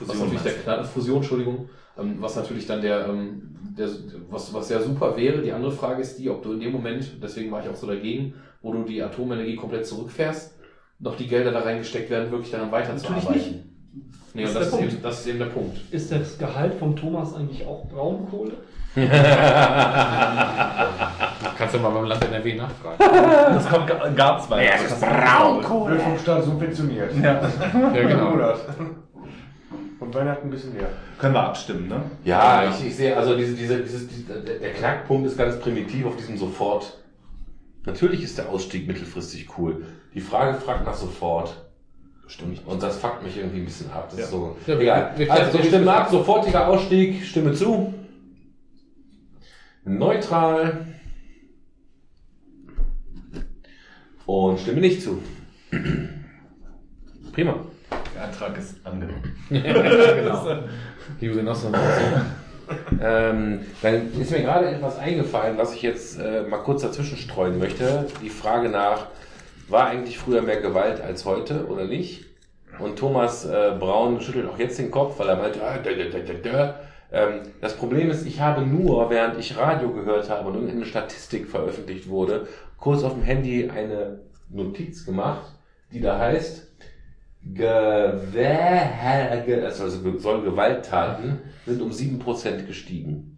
Was 0.00 0.18
natürlich 0.18 0.42
der 0.42 0.52
Knall, 0.52 0.84
Fusion, 0.84 1.16
Entschuldigung, 1.16 1.68
ähm, 1.98 2.16
was 2.20 2.36
natürlich 2.36 2.66
dann 2.66 2.80
der, 2.82 3.06
ähm, 3.08 3.54
der 3.78 3.88
was, 4.30 4.52
was 4.54 4.68
ja 4.70 4.80
super 4.80 5.16
wäre. 5.16 5.40
Die 5.42 5.52
andere 5.52 5.72
Frage 5.72 6.02
ist 6.02 6.18
die, 6.18 6.28
ob 6.30 6.42
du 6.42 6.52
in 6.52 6.60
dem 6.60 6.72
Moment, 6.72 7.22
deswegen 7.22 7.50
war 7.50 7.62
ich 7.62 7.68
auch 7.70 7.76
so 7.76 7.86
dagegen, 7.86 8.34
wo 8.62 8.72
du 8.72 8.82
die 8.84 9.02
Atomenergie 9.02 9.56
komplett 9.56 9.86
zurückfährst, 9.86 10.54
noch 10.98 11.16
die 11.16 11.26
Gelder 11.26 11.52
da 11.52 11.60
reingesteckt 11.60 12.10
werden, 12.10 12.30
wirklich 12.30 12.50
daran 12.50 12.70
weiterzuarbeiten. 12.72 13.26
Natürlich 13.32 13.62
Nee, 14.34 14.42
Das 14.42 14.54
und 14.54 14.60
ist 14.62 14.70
das 14.72 14.80
ist, 14.80 14.86
eben, 14.92 15.02
das 15.02 15.20
ist 15.20 15.26
eben 15.28 15.38
der 15.38 15.46
Punkt. 15.46 15.78
Ist 15.90 16.12
das 16.12 16.36
Gehalt 16.36 16.74
vom 16.74 16.94
Thomas 16.94 17.34
eigentlich 17.34 17.66
auch 17.66 17.86
Braunkohle? 17.88 18.52
Kannst 21.56 21.74
du 21.74 21.78
mal 21.78 21.90
beim 21.90 22.04
Land 22.04 22.22
NRW 22.24 22.54
nachfragen. 22.54 22.98
Das 23.54 23.68
kommt 23.68 23.86
Ga- 23.86 24.08
Garzwein. 24.14 24.64
Ja, 24.66 24.72
Das 24.82 24.92
ist 24.92 25.00
Braunkohle. 25.00 25.92
Wird 25.92 26.02
vom 26.02 26.18
Staat 26.18 26.44
subventioniert. 26.44 27.12
Ja. 27.22 27.40
Ja, 27.94 28.02
genau. 28.06 28.36
Und 29.98 30.14
Weihnachten 30.14 30.48
ein 30.48 30.50
bisschen 30.50 30.74
mehr. 30.74 30.90
Können 31.18 31.34
wir 31.34 31.42
abstimmen, 31.42 31.88
ne? 31.88 32.02
Ja, 32.24 32.68
ich, 32.70 32.86
ich 32.86 32.96
sehe, 32.96 33.16
also 33.16 33.34
diese, 33.36 33.54
diese, 33.54 33.82
dieses, 33.82 34.06
dieser- 34.08 34.40
der 34.40 34.72
Knackpunkt 34.74 35.26
ist 35.26 35.38
ganz 35.38 35.58
primitiv 35.58 36.04
auf 36.06 36.16
diesem 36.16 36.36
Sofort. 36.36 36.98
Natürlich 37.86 38.22
ist 38.22 38.36
der 38.36 38.50
Ausstieg 38.50 38.86
mittelfristig 38.86 39.48
cool. 39.56 39.86
Die 40.14 40.20
Frage 40.20 40.58
fragt 40.58 40.84
nach 40.84 40.94
sofort. 40.94 41.62
Stimmt. 42.26 42.60
Und 42.66 42.82
das 42.82 42.98
fuckt 42.98 43.22
mich 43.22 43.36
irgendwie 43.38 43.60
ein 43.60 43.64
bisschen 43.64 43.90
ab. 43.90 44.08
Das 44.10 44.18
ist 44.20 44.30
so. 44.30 44.56
Ja, 44.66 44.74
wir- 44.74 44.80
Egal. 44.80 45.12
wir- 45.16 45.26
wir- 45.26 45.32
also, 45.32 45.52
wir 45.54 45.62
wir- 45.62 45.68
stimmen 45.70 45.88
ab, 45.88 46.10
sofortiger 46.10 46.66
Ausstieg, 46.68 47.24
Stimme 47.24 47.54
zu. 47.54 47.94
Neutral. 49.84 50.86
Und 54.26 54.58
stimme 54.58 54.80
nicht 54.80 55.00
zu. 55.02 55.22
Prima. 57.32 57.60
Der 58.16 58.24
Antrag 58.24 58.56
ist 58.56 58.74
angenommen. 58.84 59.36
genau. 59.50 60.58
Liebe 61.20 61.34
Genossen, 61.34 61.74
Ähm, 63.00 63.60
dann 63.82 64.20
ist 64.20 64.30
mir 64.30 64.40
gerade 64.40 64.70
etwas 64.70 64.98
eingefallen, 64.98 65.58
was 65.58 65.74
ich 65.74 65.82
jetzt 65.82 66.18
äh, 66.18 66.42
mal 66.42 66.58
kurz 66.58 66.80
dazwischen 66.80 67.18
streuen 67.18 67.58
möchte. 67.58 68.06
Die 68.22 68.30
Frage 68.30 68.70
nach, 68.70 69.06
war 69.68 69.88
eigentlich 69.88 70.18
früher 70.18 70.40
mehr 70.40 70.62
Gewalt 70.62 71.00
als 71.00 71.26
heute 71.26 71.66
oder 71.66 71.84
nicht? 71.84 72.24
Und 72.78 72.98
Thomas 72.98 73.44
äh, 73.44 73.72
Braun 73.78 74.20
schüttelt 74.22 74.48
auch 74.48 74.58
jetzt 74.58 74.78
den 74.78 74.90
Kopf, 74.90 75.18
weil 75.18 75.28
er 75.28 75.36
meint, 75.36 75.60
ah, 75.60 75.76
da, 75.76 75.90
da, 75.90 76.04
da, 76.04 76.18
da, 76.18 76.50
da. 76.50 76.80
Ähm, 77.12 77.42
das 77.60 77.74
Problem 77.74 78.08
ist, 78.08 78.26
ich 78.26 78.40
habe 78.40 78.62
nur, 78.62 79.10
während 79.10 79.38
ich 79.38 79.58
Radio 79.58 79.92
gehört 79.92 80.30
habe 80.30 80.48
und 80.48 80.54
irgendeine 80.54 80.86
Statistik 80.86 81.48
veröffentlicht 81.48 82.08
wurde, 82.08 82.48
kurz 82.78 83.02
auf 83.02 83.12
dem 83.12 83.22
Handy 83.22 83.68
eine 83.68 84.20
Notiz 84.48 85.04
gemacht, 85.04 85.52
die 85.92 86.00
da 86.00 86.18
heißt, 86.18 86.65
also 89.80 90.18
soll 90.18 90.42
Gewalttaten 90.42 91.38
sind 91.66 91.80
um 91.82 91.90
7% 91.90 92.66
gestiegen. 92.66 93.32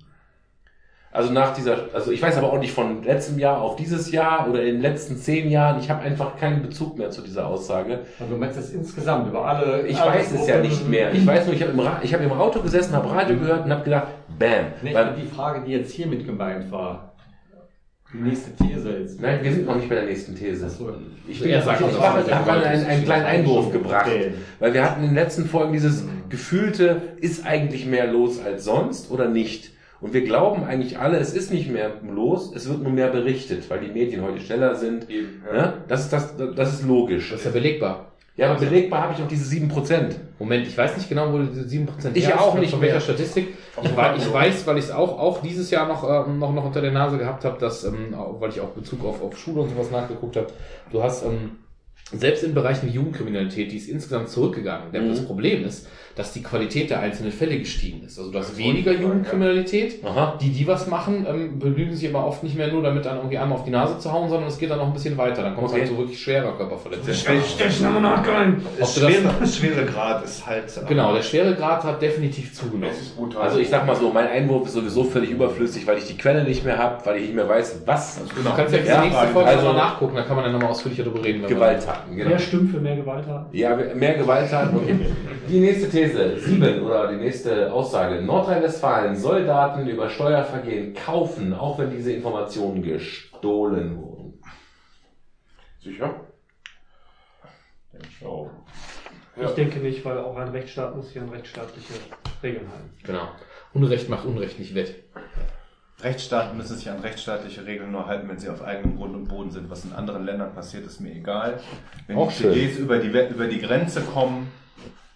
Also 1.10 1.32
nach 1.32 1.54
dieser, 1.54 1.86
also 1.94 2.12
ich 2.12 2.20
weiß 2.20 2.36
aber 2.36 2.52
auch 2.52 2.58
nicht 2.58 2.72
von 2.72 3.02
letztem 3.02 3.38
Jahr 3.38 3.60
auf 3.62 3.76
dieses 3.76 4.12
Jahr 4.12 4.46
oder 4.48 4.60
in 4.62 4.74
den 4.74 4.82
letzten 4.82 5.16
zehn 5.16 5.48
Jahren, 5.50 5.80
ich 5.80 5.88
habe 5.88 6.02
einfach 6.02 6.36
keinen 6.36 6.60
Bezug 6.62 6.98
mehr 6.98 7.10
zu 7.10 7.22
dieser 7.22 7.46
Aussage. 7.46 8.00
Also 8.20 8.34
du 8.34 8.38
meinst 8.38 8.58
das 8.58 8.70
insgesamt 8.70 9.26
über 9.28 9.44
alle. 9.46 9.86
Ich 9.86 9.98
alle 9.98 10.18
weiß 10.18 10.32
es 10.32 10.46
ja 10.46 10.58
nicht 10.60 10.86
mehr. 10.88 11.12
Ich 11.12 11.26
weiß 11.26 11.46
nur, 11.46 11.54
ich 11.54 11.62
habe 11.62 11.72
im, 11.72 11.80
Ra- 11.80 12.00
ich 12.02 12.12
hab 12.12 12.20
im 12.20 12.30
Auto 12.32 12.60
gesessen, 12.60 12.92
habe 12.94 13.10
Radio 13.10 13.36
gehört 13.38 13.64
und 13.64 13.72
habe 13.72 13.84
gedacht, 13.84 14.08
bam. 14.38 14.48
Nee, 14.82 14.94
Weil, 14.94 15.14
die 15.14 15.26
Frage, 15.26 15.64
die 15.64 15.72
jetzt 15.72 15.92
hiermit 15.92 16.26
gemeint 16.26 16.70
war. 16.70 17.14
Die 18.12 18.18
nächste 18.18 18.56
These 18.56 18.90
jetzt. 19.00 19.20
nein, 19.20 19.40
wir 19.42 19.52
sind 19.52 19.66
noch 19.66 19.76
nicht 19.76 19.88
bei 19.88 19.96
der 19.96 20.04
nächsten 20.04 20.34
These. 20.34 20.64
Achso. 20.64 20.94
Ich, 21.26 21.40
bin, 21.40 21.50
ich, 21.50 21.62
sagt, 21.62 21.80
ich, 21.80 21.86
das 21.86 21.94
ich 21.94 21.98
auch 21.98 22.02
mache 22.02 22.18
mit 22.18 22.26
der 22.26 22.38
hab 22.38 22.46
mal 22.46 22.58
Gewalt 22.58 22.74
einen, 22.74 22.86
einen 22.86 23.04
kleinen 23.04 23.26
Einwurf 23.26 23.70
gebracht. 23.70 24.06
Okay. 24.06 24.32
Weil 24.58 24.72
wir 24.72 24.82
hatten 24.82 25.00
in 25.02 25.08
den 25.08 25.14
letzten 25.14 25.44
Folgen 25.44 25.74
dieses 25.74 26.04
gefühlte, 26.30 27.02
ist 27.20 27.44
eigentlich 27.44 27.84
mehr 27.84 28.06
los 28.10 28.40
als 28.42 28.64
sonst 28.64 29.10
oder 29.10 29.28
nicht? 29.28 29.72
Und 30.00 30.14
wir 30.14 30.22
glauben 30.22 30.64
eigentlich 30.64 30.98
alle, 30.98 31.18
es 31.18 31.34
ist 31.34 31.52
nicht 31.52 31.70
mehr 31.70 32.00
los, 32.02 32.52
es 32.54 32.68
wird 32.68 32.82
nur 32.82 32.92
mehr 32.92 33.08
berichtet, 33.08 33.68
weil 33.68 33.80
die 33.80 33.88
Medien 33.88 34.22
heute 34.22 34.40
schneller 34.40 34.76
sind. 34.76 35.10
Eben, 35.10 35.42
ja. 35.46 35.52
Ne? 35.52 35.72
Das, 35.88 36.02
ist 36.02 36.12
das, 36.12 36.34
das 36.36 36.74
ist 36.74 36.86
logisch. 36.86 37.30
Das 37.30 37.40
ist 37.40 37.46
ja 37.46 37.50
belegbar. 37.50 38.12
Ja, 38.38 38.50
aber 38.52 38.60
belegbar 38.60 39.02
habe 39.02 39.14
ich 39.14 39.22
auch 39.22 39.26
diese 39.28 39.44
7%. 39.54 40.14
Moment, 40.38 40.66
ich 40.66 40.78
weiß 40.78 40.96
nicht 40.96 41.08
genau, 41.08 41.32
wo 41.32 41.38
diese 41.38 41.62
7% 41.66 42.12
Ich 42.14 42.32
auch 42.32 42.54
nicht 42.56 42.70
von 42.70 42.78
mehr. 42.80 42.90
welcher 42.94 43.00
Statistik. 43.02 43.48
Ich, 43.82 43.96
wei- 43.96 44.14
ich 44.16 44.32
weiß, 44.32 44.64
weil 44.66 44.78
ich 44.78 44.84
es 44.84 44.90
auch, 44.92 45.18
auch 45.18 45.42
dieses 45.42 45.70
Jahr 45.70 45.88
noch, 45.88 46.26
ähm, 46.26 46.38
noch, 46.38 46.52
noch 46.54 46.64
unter 46.64 46.80
der 46.80 46.92
Nase 46.92 47.18
gehabt 47.18 47.44
habe, 47.44 47.58
dass, 47.58 47.84
ähm, 47.84 48.14
weil 48.38 48.50
ich 48.50 48.60
auch 48.60 48.68
Bezug 48.70 49.04
auf, 49.04 49.20
auf 49.22 49.36
Schule 49.36 49.62
und 49.62 49.70
sowas 49.70 49.90
nachgeguckt 49.90 50.36
habe, 50.36 50.46
du 50.92 51.02
hast 51.02 51.24
ähm, 51.24 51.56
selbst 52.12 52.44
in 52.44 52.54
Bereichen 52.54 52.86
wie 52.86 52.92
Jugendkriminalität, 52.92 53.70
die 53.72 53.76
ist 53.76 53.88
insgesamt 53.88 54.28
zurückgegangen. 54.30 54.92
Denn 54.92 55.06
Mhm. 55.06 55.10
das 55.10 55.24
Problem 55.26 55.64
ist, 55.64 55.88
dass 56.18 56.32
die 56.32 56.42
Qualität 56.42 56.90
der 56.90 56.98
einzelnen 56.98 57.30
Fälle 57.30 57.56
gestiegen 57.58 58.02
ist. 58.04 58.18
Also 58.18 58.32
du 58.32 58.38
hast 58.40 58.58
weniger 58.58 58.90
Jugendkriminalität. 58.90 60.04
Aha. 60.04 60.36
Die, 60.42 60.50
die 60.50 60.66
was 60.66 60.88
machen, 60.88 61.24
ähm, 61.28 61.60
belügen 61.60 61.94
sich 61.94 62.08
aber 62.12 62.26
oft 62.26 62.42
nicht 62.42 62.56
mehr 62.56 62.66
nur 62.72 62.82
damit, 62.82 63.04
dann 63.06 63.18
irgendwie 63.18 63.38
einmal 63.38 63.56
auf 63.56 63.64
die 63.64 63.70
Nase 63.70 64.00
zu 64.00 64.12
hauen, 64.12 64.28
sondern 64.28 64.48
es 64.48 64.58
geht 64.58 64.68
dann 64.68 64.78
noch 64.78 64.88
ein 64.88 64.92
bisschen 64.92 65.16
weiter. 65.16 65.42
Dann 65.42 65.54
kommt 65.54 65.68
es 65.68 65.72
Okay. 65.74 65.82
halt 65.82 65.90
so 65.92 65.98
wirklich 65.98 66.20
schwerer 66.20 66.58
du 68.96 69.00
das- 69.02 69.12
schwere, 69.12 69.46
schwere 69.46 69.86
Grad 69.86 70.24
ist 70.24 70.44
halt. 70.44 70.64
Genau, 70.88 71.14
der 71.14 71.22
Schweregrad 71.22 71.84
hat 71.84 72.02
definitiv 72.02 72.52
zugenommen. 72.52 72.94
Also 73.40 73.58
ich 73.60 73.68
sag 73.68 73.86
mal 73.86 73.94
so, 73.94 74.10
mein 74.10 74.26
Einwurf 74.26 74.66
ist 74.66 74.74
sowieso 74.74 75.04
völlig 75.04 75.30
überflüssig, 75.30 75.86
weil 75.86 75.98
ich 75.98 76.06
die 76.06 76.16
Quelle 76.16 76.42
nicht 76.42 76.64
mehr 76.64 76.78
habe, 76.78 76.96
weil 77.06 77.16
ich 77.18 77.22
nicht 77.26 77.34
mehr 77.36 77.48
weiß, 77.48 77.82
was 77.86 78.18
Du 78.18 78.42
kannst 78.56 78.74
ja, 78.74 78.80
Ja, 78.82 79.02
die 79.02 79.08
nächste 79.08 79.26
Folge 79.28 79.48
also- 79.50 79.58
also, 79.68 79.72
mal 79.72 79.84
nachgucken, 79.84 80.16
da 80.16 80.22
kann 80.22 80.34
man 80.34 80.44
dann 80.46 80.52
nochmal 80.52 80.70
ausführlicher 80.70 81.04
darüber 81.04 81.22
reden. 81.24 81.46
Gewalttaten, 81.46 82.16
genau. 82.16 82.30
Wer 82.30 82.38
stimmt 82.40 82.70
für 82.72 82.80
mehr 82.80 82.96
Gewalt 82.96 83.26
haben? 83.26 83.46
Ja, 83.52 83.76
mehr 83.94 84.14
Gewalttaten. 84.14 84.76
Okay. 84.76 84.96
Die 85.48 85.60
nächste 85.60 85.88
These, 85.88 86.07
sieben 86.38 86.82
oder 86.82 87.08
die 87.08 87.16
nächste 87.16 87.72
Aussage. 87.72 88.22
Nordrhein-Westfalen 88.22 89.16
soll 89.16 89.44
Daten 89.44 89.86
über 89.88 90.08
Steuervergehen 90.10 90.94
kaufen, 90.94 91.52
auch 91.54 91.78
wenn 91.78 91.90
diese 91.90 92.12
Informationen 92.12 92.82
gestohlen 92.82 93.96
wurden. 93.96 94.40
Sicher? 95.80 96.20
Ich 99.40 99.50
denke 99.50 99.78
nicht, 99.78 100.04
weil 100.04 100.18
auch 100.18 100.36
ein 100.36 100.48
Rechtsstaat 100.48 100.96
muss 100.96 101.10
hier 101.10 101.22
an 101.22 101.28
rechtsstaatliche 101.28 101.94
Regeln 102.42 102.68
halten. 102.68 102.90
Genau. 103.04 103.28
Unrecht 103.72 104.08
macht 104.08 104.24
Unrecht 104.24 104.58
nicht 104.58 104.74
wett. 104.74 104.96
Rechtsstaaten 106.00 106.56
müssen 106.56 106.76
sich 106.76 106.88
an 106.90 107.00
rechtsstaatliche 107.00 107.66
Regeln 107.66 107.90
nur 107.90 108.06
halten, 108.06 108.28
wenn 108.28 108.38
sie 108.38 108.48
auf 108.48 108.62
eigenem 108.62 108.96
Grund 108.96 109.14
und 109.16 109.28
Boden 109.28 109.50
sind. 109.50 109.68
Was 109.68 109.84
in 109.84 109.92
anderen 109.92 110.24
Ländern 110.24 110.54
passiert, 110.54 110.86
ist 110.86 111.00
mir 111.00 111.12
egal. 111.12 111.58
Wenn 112.06 112.16
Auch 112.16 112.30
die. 112.30 112.42
CDs 112.44 112.78
über 112.78 112.98
die, 112.98 113.08
über 113.08 113.46
die 113.46 113.60
Grenze 113.60 114.02
kommen, 114.02 114.48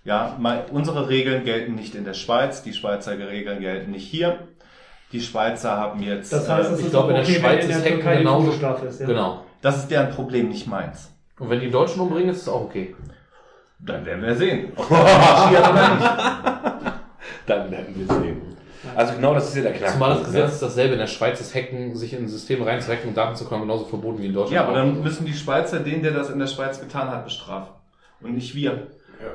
ja, 0.04 0.36
mal, 0.38 0.64
unsere 0.70 1.08
Regeln 1.08 1.44
gelten 1.44 1.74
nicht 1.74 1.94
in 1.94 2.04
der 2.04 2.14
Schweiz, 2.14 2.62
die 2.62 2.72
Schweizer 2.72 3.16
Regeln 3.18 3.60
gelten 3.60 3.90
nicht 3.92 4.06
hier. 4.08 4.38
Die 5.12 5.20
Schweizer 5.20 5.76
haben 5.76 6.02
jetzt, 6.02 6.32
Das 6.32 6.48
heißt, 6.48 6.70
äh, 6.70 6.72
es 6.72 6.78
ich 6.80 6.86
ist 6.86 6.92
glaube, 6.92 7.10
in 7.10 7.16
der 7.16 7.24
okay, 7.24 7.34
Schweiz 7.38 7.66
ist 7.66 7.84
Hacken 7.84 8.00
genauso- 8.00 8.50
ist. 8.86 9.00
Ja? 9.00 9.06
Genau. 9.06 9.44
das 9.60 9.76
ist 9.78 9.90
deren 9.90 10.10
Problem, 10.10 10.48
nicht 10.48 10.66
meins. 10.66 11.12
Und 11.38 11.50
wenn 11.50 11.60
die 11.60 11.70
Deutschen 11.70 12.00
umbringen, 12.00 12.30
ist 12.30 12.42
es 12.42 12.48
auch 12.48 12.62
okay. 12.62 12.96
Dann 13.78 14.06
werden 14.06 14.22
wir 14.22 14.34
sehen. 14.34 14.72
Dann 17.46 17.70
werden 17.70 17.94
wir 17.94 18.06
sehen. 18.06 18.42
Also 18.94 19.14
genau 19.14 19.34
das 19.34 19.48
ist 19.48 19.56
ja 19.56 19.62
der 19.62 19.72
Knackpunkt. 19.72 19.92
Zumal 19.94 20.10
das 20.10 20.24
Gesetz 20.24 20.48
ne? 20.48 20.52
ist 20.54 20.62
dasselbe. 20.62 20.92
In 20.94 20.98
der 21.00 21.06
Schweiz 21.06 21.40
ist 21.40 21.54
Hacken, 21.54 21.94
sich 21.96 22.12
in 22.14 22.24
ein 22.24 22.28
System 22.28 22.62
reinzuhacken 22.62 23.08
und 23.08 23.16
Daten 23.16 23.36
zu 23.36 23.44
klauen, 23.46 23.62
genauso 23.62 23.84
verboten 23.84 24.20
wie 24.22 24.26
in 24.26 24.34
Deutschland. 24.34 24.54
Ja, 24.54 24.64
aber 24.64 24.74
dann 24.74 25.02
müssen 25.02 25.24
die 25.26 25.34
Schweizer 25.34 25.80
den, 25.80 26.02
der 26.02 26.12
das 26.12 26.30
in 26.30 26.38
der 26.38 26.46
Schweiz 26.46 26.80
getan 26.80 27.10
hat, 27.10 27.24
bestrafen. 27.24 27.72
Und 28.20 28.34
nicht 28.34 28.54
wir. 28.54 28.70
Ja, 28.72 29.28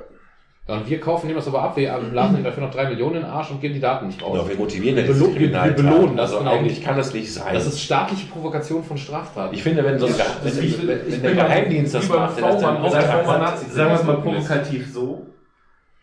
und 0.68 0.90
wir 0.90 1.00
kaufen, 1.00 1.28
nehmen 1.28 1.38
das 1.38 1.48
aber 1.48 1.62
ab, 1.64 1.78
wir 1.78 1.92
blasen 2.12 2.38
ihm 2.38 2.44
dafür 2.44 2.64
noch 2.64 2.72
drei 2.72 2.90
Millionen 2.90 3.16
in 3.18 3.22
den 3.22 3.30
Arsch 3.32 3.50
und 3.52 3.62
geben 3.62 3.74
die 3.74 3.80
Daten 3.80 4.08
nicht 4.08 4.22
raus. 4.22 4.34
Genau, 4.34 4.50
wir 4.50 4.56
motivieren 4.58 4.98
Wir 4.98 5.06
ja 5.06 5.12
belo- 5.12 5.34
wir- 5.34 5.52
wir 5.52 5.72
belohnen 5.72 6.18
das, 6.18 6.32
also 6.32 6.40
genau. 6.44 6.52
eigentlich 6.58 6.82
kann 6.84 6.98
das 6.98 7.14
nicht 7.14 7.34
sein. 7.34 7.54
Das 7.54 7.66
ist 7.68 7.82
staatliche 7.82 8.28
Provokation 8.28 8.84
von 8.84 8.98
Straftaten. 8.98 9.54
ich 9.56 9.64
finde, 9.64 9.84
wenn 9.86 9.98
so 9.98 10.08
ein 10.08 10.14
Das- 10.18 10.58
wenn, 10.58 10.64
ich- 10.66 10.78
wenn, 10.80 10.88
wenn, 10.90 10.98
ich 11.00 11.14
wenn 11.14 11.22
bin 11.22 11.22
der 11.38 11.46
Geheimdienst 11.48 11.96
das 11.96 12.10
macht, 12.10 12.42
dann 12.42 12.60
Sagen 12.62 13.90
wir 13.90 13.92
es 13.94 14.04
mal 14.04 14.18
provokativ 14.18 14.92
so. 14.92 15.26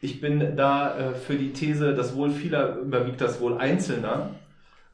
Ich 0.00 0.20
bin 0.20 0.54
da 0.56 0.96
äh, 0.98 1.14
für 1.14 1.34
die 1.34 1.52
These, 1.52 1.94
das 1.94 2.14
Wohl 2.14 2.30
vieler 2.30 2.76
überwiegt 2.76 3.20
das 3.20 3.40
Wohl 3.40 3.56
Einzelner. 3.56 4.30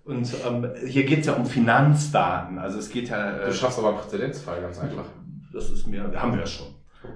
Und 0.04 0.32
ähm, 0.46 0.68
hier 0.86 1.04
geht 1.04 1.20
es 1.20 1.26
ja 1.26 1.34
um 1.34 1.46
Finanzdaten. 1.46 2.58
Also 2.58 2.78
es 2.78 2.90
geht 2.90 3.08
ja, 3.08 3.38
äh, 3.38 3.46
Du 3.46 3.52
schaffst 3.52 3.78
aber 3.78 3.88
einen 3.88 3.98
Präzedenzfall, 3.98 4.60
ganz 4.60 4.78
einfach. 4.80 5.04
das 5.52 5.70
ist 5.70 5.86
mir, 5.86 6.02
haben 6.14 6.32
wir 6.32 6.40
ja 6.40 6.46
schon. 6.46 6.66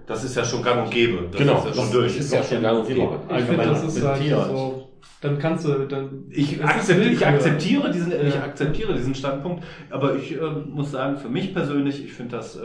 Das 0.07 0.25
ist 0.25 0.35
ja 0.37 0.45
schon 0.45 0.63
gang 0.63 0.85
und 0.85 0.91
gäbe. 0.91 1.29
Das 1.31 1.41
Genau, 1.41 1.59
ist 1.59 1.65
ja 1.65 1.71
das 1.71 1.77
schon 1.77 1.93
durch. 1.93 2.17
ist 2.17 2.33
ja 2.33 2.43
schon 2.43 2.63
gang 2.63 2.79
und 2.81 2.87
gäbe. 2.87 3.21
Ich 3.37 3.45
finde, 3.45 3.65
das 3.65 3.85
ist 3.85 4.03
halt 4.05 4.23
so. 4.23 4.89
Dann 5.21 5.39
kannst 5.39 5.65
du, 5.65 5.87
dann. 5.87 6.25
Ich, 6.31 6.63
akzeptiere, 6.63 7.11
ich, 7.11 7.27
akzeptiere 7.27 7.91
diesen, 7.91 8.13
ich 8.13 8.35
Ja. 8.35 8.43
akzeptiere 8.43 8.93
diesen 8.95 9.15
Standpunkt, 9.15 9.65
aber 9.89 10.17
ich 10.17 10.33
äh, 10.33 10.51
muss 10.67 10.91
sagen, 10.91 11.17
für 11.17 11.29
mich 11.31 11.55
persönlich, 11.55 12.05
ich 12.05 12.13
finde 12.13 12.37
das, 12.37 12.57
äh, 12.57 12.61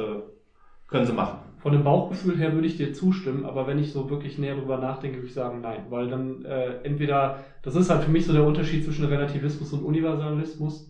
können 0.88 1.06
sie 1.06 1.14
machen. 1.14 1.38
Von 1.60 1.72
dem 1.74 1.84
Bauchgefühl 1.84 2.38
her 2.38 2.54
würde 2.54 2.68
ich 2.68 2.76
dir 2.78 2.94
zustimmen, 2.94 3.46
aber 3.46 3.68
wenn 3.68 3.80
ich 3.80 3.92
so 3.94 4.10
wirklich 4.10 4.38
näher 4.38 4.56
drüber 4.56 4.78
nachdenke, 4.78 5.18
würde 5.18 5.28
ich 5.28 5.34
sagen, 5.34 5.62
nein. 5.62 5.86
Weil 5.90 6.10
dann 6.10 6.44
äh, 6.46 6.82
entweder, 6.84 7.40
das 7.62 7.76
ist 7.76 7.90
halt 7.90 8.04
für 8.04 8.12
mich 8.12 8.26
so 8.26 8.34
der 8.34 8.44
Unterschied 8.46 8.84
zwischen 8.84 9.06
Relativismus 9.06 9.72
und 9.74 9.84
Universalismus. 9.84 10.89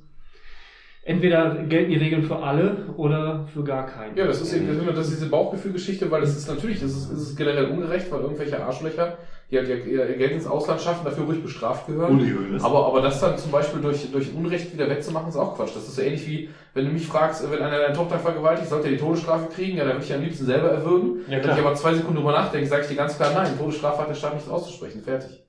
Entweder 1.10 1.56
gelten 1.64 1.90
die 1.90 1.98
Regeln 1.98 2.22
für 2.22 2.36
alle 2.38 2.86
oder 2.96 3.48
für 3.52 3.64
gar 3.64 3.88
keinen. 3.88 4.16
Ja, 4.16 4.28
das 4.28 4.42
ist 4.42 4.54
eben 4.54 4.68
das 4.94 5.08
ist 5.08 5.18
diese 5.20 5.30
Bauchgefühlgeschichte, 5.30 6.12
weil 6.12 6.22
es 6.22 6.38
ist 6.38 6.48
natürlich, 6.48 6.84
es 6.84 6.96
ist, 6.96 7.12
es 7.12 7.22
ist 7.30 7.36
generell 7.36 7.66
ungerecht, 7.72 8.12
weil 8.12 8.22
irgendwelche 8.22 8.62
Arschlöcher, 8.64 9.18
die 9.50 9.58
halt 9.58 9.68
ihr, 9.70 10.08
ihr 10.08 10.18
Geld 10.18 10.34
ins 10.34 10.46
Ausland 10.46 10.82
schaffen, 10.82 11.06
dafür 11.06 11.24
ruhig 11.26 11.42
bestraft 11.42 11.88
gehören. 11.88 12.20
Hoeneß. 12.20 12.64
Aber, 12.64 12.86
aber 12.86 13.02
das 13.02 13.20
dann 13.20 13.36
zum 13.40 13.50
Beispiel 13.50 13.82
durch, 13.82 14.12
durch 14.12 14.32
Unrecht 14.36 14.72
wieder 14.72 14.88
wettzumachen, 14.88 15.30
ist 15.30 15.36
auch 15.36 15.56
Quatsch. 15.56 15.76
Das 15.76 15.88
ist 15.88 15.96
so 15.96 16.02
ähnlich 16.04 16.28
wie, 16.28 16.50
wenn 16.76 16.86
du 16.86 16.92
mich 16.92 17.08
fragst, 17.08 17.44
wenn 17.50 17.60
einer 17.60 17.80
deine 17.80 17.96
Tochter 17.96 18.20
vergewaltigt, 18.20 18.70
sollte 18.70 18.90
er 18.90 18.92
die 18.92 18.98
Todesstrafe 19.00 19.48
kriegen? 19.52 19.78
Ja, 19.78 19.86
dann 19.86 19.94
würde 19.96 20.06
ich 20.06 20.14
am 20.14 20.22
liebsten 20.22 20.46
selber 20.46 20.70
erwürgen. 20.70 21.22
Ja, 21.28 21.44
wenn 21.44 21.52
ich 21.54 21.60
aber 21.60 21.74
zwei 21.74 21.96
Sekunden 21.96 22.18
drüber 22.18 22.34
nachdenke, 22.34 22.68
sage 22.68 22.84
ich 22.84 22.88
dir 22.90 22.96
ganz 22.98 23.18
klar, 23.18 23.32
nein, 23.34 23.58
Todesstrafe 23.58 24.00
hat 24.04 24.10
der 24.10 24.14
Staat 24.14 24.36
nichts 24.36 24.48
auszusprechen. 24.48 25.02
Fertig. 25.02 25.44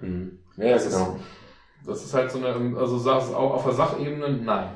Mhm. 0.00 0.38
Ja, 0.56 0.72
Das 0.72 0.86
ist- 0.86 0.96
genau. 0.96 1.16
Das 1.84 2.02
ist 2.04 2.14
halt 2.14 2.30
so 2.30 2.38
eine, 2.38 2.78
also 2.78 3.10
auf 3.36 3.64
der 3.64 3.72
Sachebene, 3.74 4.38
nein. 4.42 4.68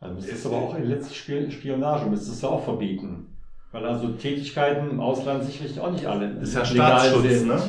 Also 0.00 0.14
müsstest 0.14 0.44
du 0.44 0.48
aber 0.50 0.58
auch 0.58 0.78
letztlich 0.78 1.18
Spion- 1.18 1.50
Spionage 1.50 2.06
müsstest 2.08 2.42
du 2.42 2.48
auch 2.48 2.62
verbieten. 2.62 3.26
Weil 3.72 3.84
also 3.84 4.08
Tätigkeiten 4.08 4.90
im 4.90 5.00
Ausland 5.00 5.44
sicherlich 5.44 5.78
auch 5.80 5.90
nicht 5.90 6.06
alle 6.06 6.26
ist 6.40 6.54
ja 6.54 6.62
legal 6.62 7.00
Staatsschutz, 7.00 7.32
sind. 7.38 7.48
ne? 7.48 7.62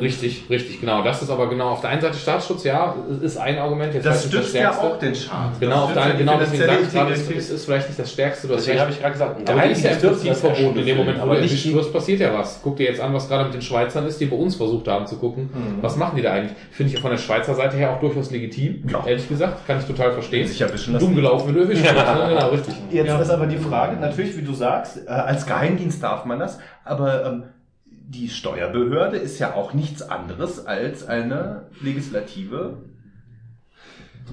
Richtig, 0.00 0.44
richtig, 0.50 0.80
genau. 0.80 1.02
Das 1.02 1.22
ist 1.22 1.30
aber 1.30 1.48
genau 1.48 1.70
auf 1.70 1.80
der 1.80 1.90
einen 1.90 2.00
Seite 2.02 2.16
Staatsschutz, 2.18 2.64
ja, 2.64 2.94
ist 3.22 3.36
ein 3.38 3.58
Argument. 3.58 3.94
Jetzt 3.94 4.04
Das 4.04 4.26
stützt 4.26 4.54
ja 4.54 4.70
auch 4.72 4.98
den 4.98 5.14
Staat. 5.14 5.58
Genau, 5.58 5.74
Das 5.74 5.84
auf 5.84 5.92
der, 5.94 6.08
ja 6.08 6.14
genau 6.18 6.38
deswegen 6.38 6.62
sage 6.66 6.78
ich 6.82 6.92
gerade, 6.92 7.12
es 7.12 7.30
ist, 7.30 7.50
ist 7.50 7.64
vielleicht 7.64 7.88
nicht 7.88 7.98
das 7.98 8.12
Stärkste. 8.12 8.48
Deswegen 8.48 8.78
habe 8.80 8.90
ich 8.90 8.98
gerade 9.00 9.12
gesagt, 9.12 9.50
Aber 9.50 9.62
die 9.62 9.72
ist 9.72 9.82
ja 9.84 9.90
im 9.92 9.98
Prinzip 10.00 10.26
ja 10.28 10.34
verboten. 10.34 10.78
In 10.80 10.86
dem 10.86 10.96
Moment, 10.98 11.18
aber 11.18 11.38
nicht 11.40 11.74
wirst, 11.74 11.92
passiert 11.92 12.20
ja 12.20 12.34
was. 12.38 12.60
Guck 12.62 12.76
dir 12.76 12.84
jetzt 12.86 13.00
an, 13.00 13.14
was 13.14 13.28
gerade 13.28 13.44
mit 13.44 13.54
den 13.54 13.62
Schweizern 13.62 14.06
ist, 14.06 14.20
die 14.20 14.26
bei 14.26 14.36
uns 14.36 14.54
versucht 14.56 14.86
haben 14.88 15.06
zu 15.06 15.16
gucken. 15.16 15.44
Mhm. 15.52 15.82
Was 15.82 15.96
machen 15.96 16.16
die 16.16 16.22
da 16.22 16.32
eigentlich? 16.32 16.56
Finde 16.70 16.92
ich 16.94 17.00
von 17.00 17.10
der 17.10 17.18
Schweizer 17.18 17.54
Seite 17.54 17.76
her 17.76 17.92
auch 17.92 18.00
durchaus 18.00 18.30
legitim. 18.30 18.84
Ja. 18.90 19.02
Ehrlich 19.06 19.28
gesagt, 19.28 19.66
kann 19.66 19.78
ich 19.78 19.84
total 19.86 20.12
verstehen. 20.12 20.46
Sich 20.46 20.60
erwischen 20.60 20.92
Dumm 20.94 21.00
lassen. 21.02 21.14
gelaufen, 21.16 21.48
wenn 21.48 21.54
du 21.54 21.60
erwischt 21.62 21.82
wirst. 21.84 21.94
ne? 21.94 22.26
Genau, 22.28 22.48
richtig. 22.50 22.74
Jetzt 22.90 23.06
Ja. 23.08 23.18
ist 23.20 23.30
aber 23.30 23.46
die 23.46 23.56
Frage, 23.58 23.96
natürlich, 23.96 24.36
wie 24.36 24.42
du 24.42 24.52
sagst, 24.52 25.06
äh, 25.06 25.10
als 25.10 25.46
Geheimdienst 25.46 26.02
darf 26.02 26.24
man 26.24 26.38
das, 26.38 26.58
aber 26.84 27.24
ähm, 27.26 27.42
die 28.08 28.28
Steuerbehörde 28.28 29.16
ist 29.16 29.38
ja 29.38 29.54
auch 29.54 29.72
nichts 29.74 30.02
anderes 30.02 30.64
als 30.66 31.06
eine 31.06 31.66
Legislative. 31.80 32.78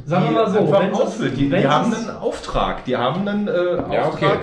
Sagen 0.05 0.25
wir 0.25 0.29
die 0.29 0.35
mal 0.35 0.49
so, 0.51 0.59
einfach 0.59 0.81
wenn 0.81 0.93
ausfüllt. 0.93 1.37
die, 1.37 1.49
die 1.49 1.67
haben 1.67 1.93
einen 1.93 2.09
Auftrag, 2.09 2.85
die 2.85 2.95
haben 2.97 3.27
einen 3.27 3.47
äh, 3.47 3.75
Ja, 3.93 4.05
Auftrag. 4.05 4.13
okay. 4.13 4.39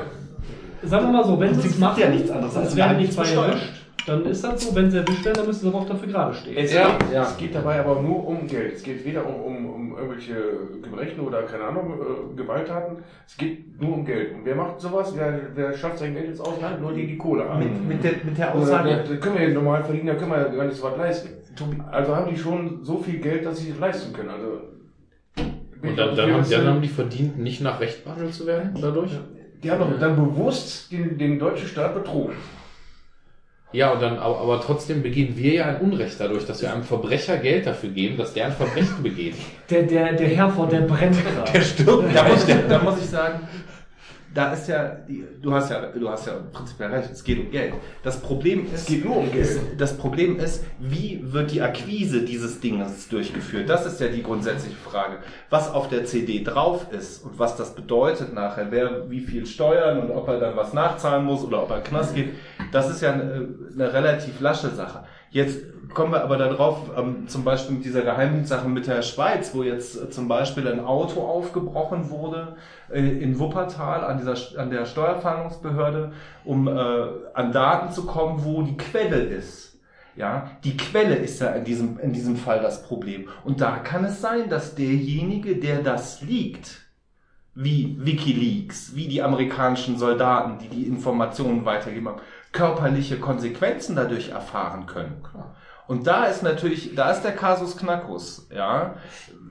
Sagen 0.83 1.07
wir 1.07 1.13
mal 1.13 1.25
so, 1.25 1.39
wenn 1.39 1.55
sie 1.55 1.69
es 1.69 1.79
macht 1.79 1.93
machen, 1.99 2.01
ja 2.03 2.09
nichts 2.09 2.31
anderes 2.31 2.57
als 2.57 2.75
werden 2.77 2.97
nicht 2.99 3.11
Geheimdienst 3.15 3.35
zwei 3.35 3.47
erwischt, 3.49 3.80
Dann 4.07 4.25
ist 4.25 4.43
das 4.43 4.63
so, 4.63 4.75
wenn 4.75 4.91
sie 4.91 4.99
erwischt 4.99 5.25
werden, 5.25 5.37
dann 5.39 5.47
müssen 5.47 5.61
sie 5.61 5.69
aber 5.69 5.79
auch 5.79 5.89
dafür 5.89 6.09
gerade 6.09 6.35
stehen. 6.35 6.57
Es, 6.57 6.73
Ja, 6.73 6.97
geht, 6.97 7.13
ja. 7.13 7.23
es 7.23 7.37
geht 7.37 7.55
dabei 7.55 7.81
aber 7.81 8.01
nur 8.01 8.27
um 8.27 8.47
Geld. 8.47 8.75
Es 8.75 8.83
geht 8.83 9.05
weder 9.05 9.27
um, 9.27 9.35
um, 9.35 9.71
um 9.71 9.97
irgendwelche 9.97 10.35
Gebrechen 10.83 11.21
oder 11.21 11.43
keine 11.43 11.65
Ahnung, 11.65 11.95
äh, 12.01 12.37
Gewalttaten. 12.37 12.99
Es 13.27 13.37
geht 13.37 13.81
nur 13.81 13.95
um 13.95 14.05
Geld. 14.05 14.35
Und 14.35 14.45
wer 14.45 14.55
macht 14.55 14.81
sowas? 14.81 15.13
Wer, 15.17 15.41
wer 15.55 15.77
schafft 15.77 15.99
sein 15.99 16.15
Geld 16.15 16.29
ins 16.29 16.41
Ausland? 16.41 16.81
Nur 16.81 16.93
die, 16.93 17.07
die 17.07 17.19
Kohle 17.19 17.49
haben. 17.49 17.61
Mit, 17.61 17.89
mit, 17.89 18.05
der, 18.05 18.13
mit 18.25 18.39
der 18.39 18.55
Aussage, 18.55 19.05
da 19.09 19.17
können 19.17 19.39
wir 19.39 19.47
den 19.47 19.55
normal 19.55 19.85
verdienen, 19.85 20.07
da 20.07 20.15
können 20.15 20.31
wir 20.31 20.39
ja 20.39 20.49
gar 20.49 20.65
nicht 20.65 20.77
so 20.77 20.85
was 20.85 20.97
leisten. 20.97 21.31
Also 21.91 22.17
haben 22.17 22.31
die 22.31 22.39
schon 22.39 22.85
so 22.85 22.99
viel 22.99 23.19
Geld, 23.19 23.45
dass 23.45 23.59
sie 23.59 23.71
es 23.71 23.79
leisten 23.79 24.13
können. 24.13 24.31
Also, 24.31 24.63
Und 25.83 25.99
dann, 25.99 26.17
dann, 26.17 26.33
haben, 26.33 26.51
dann 26.51 26.67
haben 26.67 26.81
die 26.81 26.89
verdient, 26.89 27.39
nicht 27.39 27.61
nach 27.61 27.81
Recht 27.81 28.05
behandelt 28.05 28.35
zu 28.35 28.47
werden 28.47 28.79
dadurch? 28.81 29.13
die 29.63 29.71
haben 29.71 29.81
doch 29.81 29.99
dann 29.99 30.17
bewusst 30.17 30.91
den, 30.91 31.19
den 31.19 31.39
deutschen 31.39 31.69
Staat 31.69 31.95
betrogen. 31.95 32.35
Ja, 33.73 33.93
und 33.93 34.03
dann, 34.03 34.19
aber, 34.19 34.41
aber 34.41 34.61
trotzdem 34.61 35.03
begehen 35.03 35.37
wir 35.37 35.53
ja 35.53 35.67
ein 35.67 35.77
Unrecht 35.77 36.17
dadurch, 36.19 36.45
dass 36.45 36.61
wir 36.61 36.73
einem 36.73 36.83
Verbrecher 36.83 37.37
Geld 37.37 37.67
dafür 37.67 37.91
geben, 37.91 38.17
dass 38.17 38.33
der 38.33 38.47
ein 38.47 38.53
Verbrechen 38.53 39.03
begeht. 39.03 39.37
Der, 39.69 39.85
der, 39.85 40.13
der 40.15 40.29
Herford, 40.29 40.73
der 40.73 40.81
brennt 40.81 41.17
gerade. 41.25 41.63
stirbt. 41.63 42.15
da 42.15 42.29
muss, 42.29 42.49
ich, 42.49 42.55
da 42.69 42.79
muss 42.83 42.99
ich 42.99 43.09
sagen, 43.09 43.41
da 44.33 44.53
ist 44.53 44.69
ja, 44.69 44.97
du 45.43 45.53
hast 45.53 45.71
ja, 45.71 45.87
du 45.87 46.09
hast 46.09 46.27
ja 46.27 46.35
prinzipiell 46.53 46.91
recht, 46.91 47.11
es 47.11 47.25
geht 47.25 47.39
um 47.41 47.51
Geld. 47.51 47.75
Das 48.03 48.21
Problem 48.21 48.67
ist, 48.67 48.83
Es 48.83 48.87
geht 48.87 49.05
nur 49.05 49.17
um 49.17 49.33
Geld. 49.33 49.45
ist, 49.45 49.61
das 49.77 49.97
Problem 49.97 50.39
ist, 50.39 50.65
wie 50.79 51.21
wird 51.33 51.51
die 51.51 51.63
Akquise 51.63 52.23
dieses 52.23 52.61
Dinges 52.61 53.09
durchgeführt? 53.09 53.69
Das 53.69 53.87
ist 53.87 54.01
ja 54.01 54.09
die 54.09 54.23
grundsätzliche 54.23 54.77
Frage. 54.77 55.19
Was 55.51 55.73
auf 55.73 55.89
der 55.89 56.05
CD 56.05 56.45
drauf 56.45 56.87
ist 56.93 57.25
und 57.25 57.39
was 57.39 57.57
das 57.57 57.75
bedeutet 57.75 58.33
nachher, 58.33 58.71
wer 58.71 59.11
wie 59.11 59.21
viel 59.21 59.47
steuern 59.47 59.99
und 59.99 60.11
ob 60.11 60.29
er 60.29 60.39
dann 60.39 60.57
was 60.57 60.73
nachzahlen 60.73 61.25
muss 61.25 61.43
oder 61.43 61.63
ob 61.65 61.71
er 61.71 61.81
Knast 61.81 62.15
geht, 62.15 62.31
das 62.73 62.89
ist 62.89 63.03
ja 63.03 63.13
eine, 63.13 63.49
eine 63.75 63.93
relativ 63.93 64.41
lasche 64.41 64.71
Sache. 64.71 65.05
Jetzt 65.31 65.61
kommen 65.95 66.13
wir 66.13 66.23
aber 66.23 66.37
darauf, 66.37 66.91
ähm, 66.97 67.29
zum 67.29 67.45
Beispiel 67.45 67.77
mit 67.77 67.85
dieser 67.85 68.03
Geheimdienstsache 68.03 68.69
mit 68.69 68.87
der 68.87 69.03
Schweiz, 69.03 69.55
wo 69.55 69.63
jetzt 69.63 70.01
äh, 70.01 70.11
zum 70.11 70.29
Beispiel 70.29 70.67
ein 70.67 70.81
Auto 70.81 71.21
aufgebrochen 71.21 72.11
wurde 72.11 72.57
äh, 72.91 73.01
in 73.01 73.39
Wuppertal 73.39 74.05
an, 74.05 74.19
dieser, 74.19 74.37
an 74.61 74.71
der 74.71 74.87
Steuerfahndungsbehörde, 74.87 76.13
um 76.45 76.67
äh, 76.67 76.73
an 77.35 77.53
Daten 77.53 77.93
zu 77.93 78.07
kommen, 78.07 78.45
wo 78.45 78.63
die 78.63 78.77
Quelle 78.77 79.21
ist. 79.21 79.79
Ja, 80.17 80.51
die 80.65 80.77
Quelle 80.77 81.15
ist 81.15 81.41
ja 81.41 81.51
in 81.51 81.65
diesem, 81.65 81.99
in 82.01 82.13
diesem 82.13 82.37
Fall 82.37 82.61
das 82.61 82.83
Problem. 82.83 83.29
Und 83.45 83.61
da 83.61 83.77
kann 83.79 84.05
es 84.05 84.21
sein, 84.21 84.49
dass 84.49 84.75
derjenige, 84.75 85.57
der 85.57 85.83
das 85.83 86.21
liegt, 86.23 86.81
wie 87.55 87.97
Wikileaks, 87.99 88.95
wie 88.95 89.09
die 89.09 89.23
amerikanischen 89.23 89.99
Soldaten, 89.99 90.59
die 90.59 90.69
die 90.69 90.87
Informationen 90.87 91.65
weitergeben 91.65 92.09
haben, 92.09 92.21
körperliche 92.53 93.19
Konsequenzen 93.19 93.97
dadurch 93.97 94.31
erfahren 94.31 94.87
können. 94.87 95.23
Und 95.87 96.07
da 96.07 96.27
ist 96.27 96.45
natürlich, 96.45 96.95
da 96.95 97.11
ist 97.11 97.23
der 97.23 97.33
Kasus 97.33 97.77
Knackus, 97.77 98.47
ja. 98.55 98.95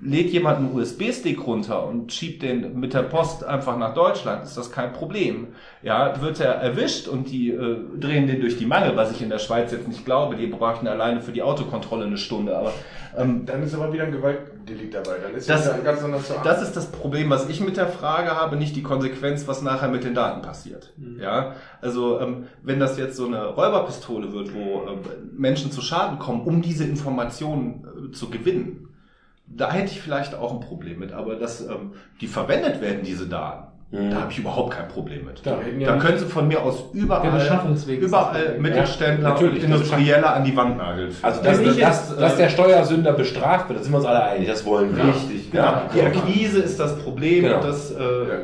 Lädt 0.02 0.32
jemand 0.32 0.60
einen 0.60 0.74
USB-Stick 0.74 1.46
runter 1.46 1.86
und 1.86 2.14
schiebt 2.14 2.42
den 2.44 2.80
mit 2.80 2.94
der 2.94 3.04
Post 3.04 3.44
einfach 3.44 3.78
nach 3.78 3.94
Deutschland, 3.94 4.46
ist 4.46 4.56
das 4.56 4.72
kein 4.72 4.94
Problem. 4.94 5.50
Ja, 5.82 6.20
wird 6.22 6.42
er 6.42 6.56
erwischt 6.56 7.08
und 7.08 7.30
die 7.32 7.52
äh, 7.52 7.78
drehen 7.98 8.28
den 8.28 8.42
durch 8.42 8.58
die 8.58 8.66
Mangel, 8.66 8.98
was 8.98 9.12
ich 9.12 9.22
in 9.22 9.30
der 9.30 9.40
Schweiz 9.40 9.72
jetzt 9.72 9.88
nicht 9.88 10.04
glaube, 10.04 10.36
die 10.36 10.48
bräuchten 10.48 10.88
alleine 10.88 11.22
für 11.22 11.32
die 11.32 11.42
Autokontrolle 11.42 12.06
eine 12.06 12.18
Stunde, 12.18 12.58
aber 12.58 12.74
ähm, 13.18 13.46
Dann 13.46 13.64
ist 13.64 13.74
aber 13.74 13.94
wieder 13.94 14.04
ein 14.04 14.12
Gewaltdelikt 14.12 14.94
dabei. 14.94 15.16
Dann 15.24 15.34
ist 15.36 15.50
Das- 15.50 15.64
das 15.70 15.82
ganz 15.84 16.04
anders 16.04 16.28
zu 16.28 16.34
das 16.44 16.62
ist 16.62 16.76
das 16.76 16.88
Problem, 16.92 17.30
was 17.30 17.48
ich 17.48 17.62
mit 17.62 17.78
der 17.78 17.88
Frage 17.88 18.32
habe, 18.32 18.58
nicht 18.58 18.76
die 18.76 18.84
Konsequenz, 18.84 19.48
was 19.48 19.62
nachher 19.62 19.88
mit 19.88 20.04
den 20.04 20.14
Daten 20.14 20.42
passiert. 20.42 20.92
Ja, 21.18 21.54
also 21.82 22.20
ähm, 22.20 22.48
wenn 22.62 22.82
das 22.82 22.98
jetzt 22.98 23.16
so 23.16 23.26
eine 23.28 23.46
Räuberpistole 23.46 24.34
wird, 24.34 24.54
wo 24.54 24.82
ähm, 24.86 25.00
Menschen 25.38 25.72
zu 25.72 25.80
Schaden 25.82 26.20
kommen, 26.20 26.42
um 26.42 26.62
diese 26.62 26.84
Informationen 26.84 27.88
äh, 28.10 28.12
zu 28.12 28.30
gewinnen, 28.30 28.90
da 29.48 29.72
hätte 29.72 29.92
ich 29.94 30.02
vielleicht 30.02 30.36
auch 30.36 30.54
ein 30.54 30.60
Problem 30.60 31.00
mit. 31.00 31.14
Aber 31.14 31.36
dass 31.36 31.62
ähm, 31.66 31.94
die 32.20 32.28
verwendet 32.28 32.82
werden, 32.82 33.00
diese 33.04 33.28
Daten, 33.28 33.68
Mhm. 33.92 34.12
da 34.12 34.22
habe 34.22 34.32
ich 34.32 34.38
überhaupt 34.38 34.76
kein 34.76 34.88
Problem 34.88 35.26
mit. 35.26 35.44
Ja. 35.44 35.58
Da 35.86 35.98
können 35.98 36.20
sie 36.20 36.26
von 36.26 36.48
mir 36.48 36.62
aus 36.62 36.86
überall, 36.94 37.32
das 37.32 37.88
überall. 37.88 38.60
Mittelständler, 38.60 39.30
Ja, 39.30 39.34
natürlich. 39.34 39.64
Industrielle 39.64 40.32
an 40.32 40.44
die 40.44 40.56
Wand 40.56 40.78
nageln. 40.78 41.16
Also, 41.24 41.42
dass, 41.42 41.60
Wenn 41.60 41.70
ich 41.72 41.80
dass, 41.80 42.38
der 42.38 42.50
Steuersünder 42.50 43.14
bestraft 43.14 43.68
wird, 43.68 43.80
da 43.80 43.84
sind 43.84 43.92
wir 43.92 43.98
uns 43.98 44.06
alle 44.06 44.24
einig, 44.24 44.48
das 44.48 44.64
wollen 44.64 44.96
wir. 44.96 45.06
Richtig, 45.06 45.50
genau. 45.50 45.64
Ja. 45.64 45.90
Die 45.92 46.02
Akquise 46.02 46.60
ist 46.60 46.80
das 46.80 47.00
Problem. 47.00 47.46
Genau. 47.46 47.56
und 47.56 47.64
Das, 47.64 47.90
äh, 47.90 47.96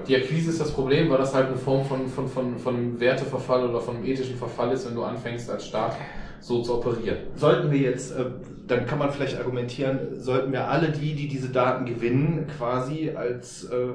Die 0.08 0.16
Akquise 0.16 0.50
ist 0.50 0.60
das 0.60 0.72
Problem, 0.72 1.12
weil 1.12 1.20
das 1.20 1.36
halt 1.36 1.48
eine 1.48 1.58
Form 1.58 1.86
von, 1.86 2.08
von, 2.08 2.28
von, 2.28 2.58
von 2.58 3.00
Werteverfall 3.00 3.70
oder 3.70 3.82
von 3.82 4.04
ethischen 4.04 4.38
Verfall 4.38 4.72
ist, 4.72 4.88
wenn 4.88 4.96
du 4.96 5.04
anfängst 5.04 5.52
als 5.52 5.68
Staat 5.68 5.96
so 6.40 6.64
zu 6.64 6.76
operieren. 6.76 7.18
sollten 7.36 7.72
wir 7.72 7.80
jetzt, 7.80 8.18
äh, 8.18 8.26
dann 8.68 8.88
kann 8.88 8.98
man 8.98 9.12
vielleicht 9.12 9.38
argumentieren, 9.38 10.20
sollten 10.20 10.52
wir 10.52 10.68
alle 10.68 10.90
die, 10.90 11.14
die 11.14 11.28
diese 11.28 11.50
Daten 11.50 11.86
gewinnen, 11.86 12.48
quasi 12.58 13.12
als 13.16 13.66
äh, 13.66 13.94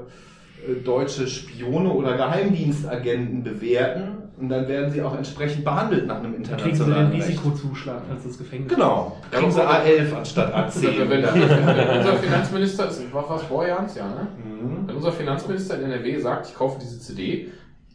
deutsche 0.84 1.26
Spione 1.26 1.90
oder 1.90 2.16
Geheimdienstagenten 2.16 3.42
bewerten 3.42 4.18
und 4.38 4.48
dann 4.48 4.66
werden 4.68 4.90
sie 4.90 5.02
auch 5.02 5.16
entsprechend 5.16 5.64
behandelt 5.64 6.06
nach 6.06 6.18
einem 6.22 6.32
Dann 6.42 6.56
kriegen 6.56 6.74
sie 6.74 6.84
den 6.84 6.92
internationalen 6.92 7.12
Recht. 7.12 7.28
Risikozuschlag, 7.28 8.02
falls 8.08 8.22
das 8.24 8.38
Gefängnis 8.38 8.72
Genau, 8.72 9.16
Ja, 9.32 9.38
kriegen 9.38 9.52
sie 9.52 9.62
aber- 9.62 9.84
A11 9.84 10.14
anstatt 10.16 10.54
A10. 10.54 10.82
Wenn, 10.98 11.10
wenn, 11.10 11.22
wenn 11.24 11.98
unser 11.98 12.14
Finanzminister, 12.16 12.88
ist, 12.88 13.12
war 13.12 13.24
was 13.28 13.42
Borjans, 13.44 13.94
ja, 13.96 14.06
ne? 14.08 14.28
Mhm. 14.42 14.86
Wenn 14.88 14.96
unser 14.96 15.12
Finanzminister 15.12 15.76
in 15.78 15.90
NRW 15.90 16.18
sagt, 16.20 16.48
ich 16.48 16.54
kaufe 16.54 16.78
diese 16.80 16.98
CD, 17.00 17.48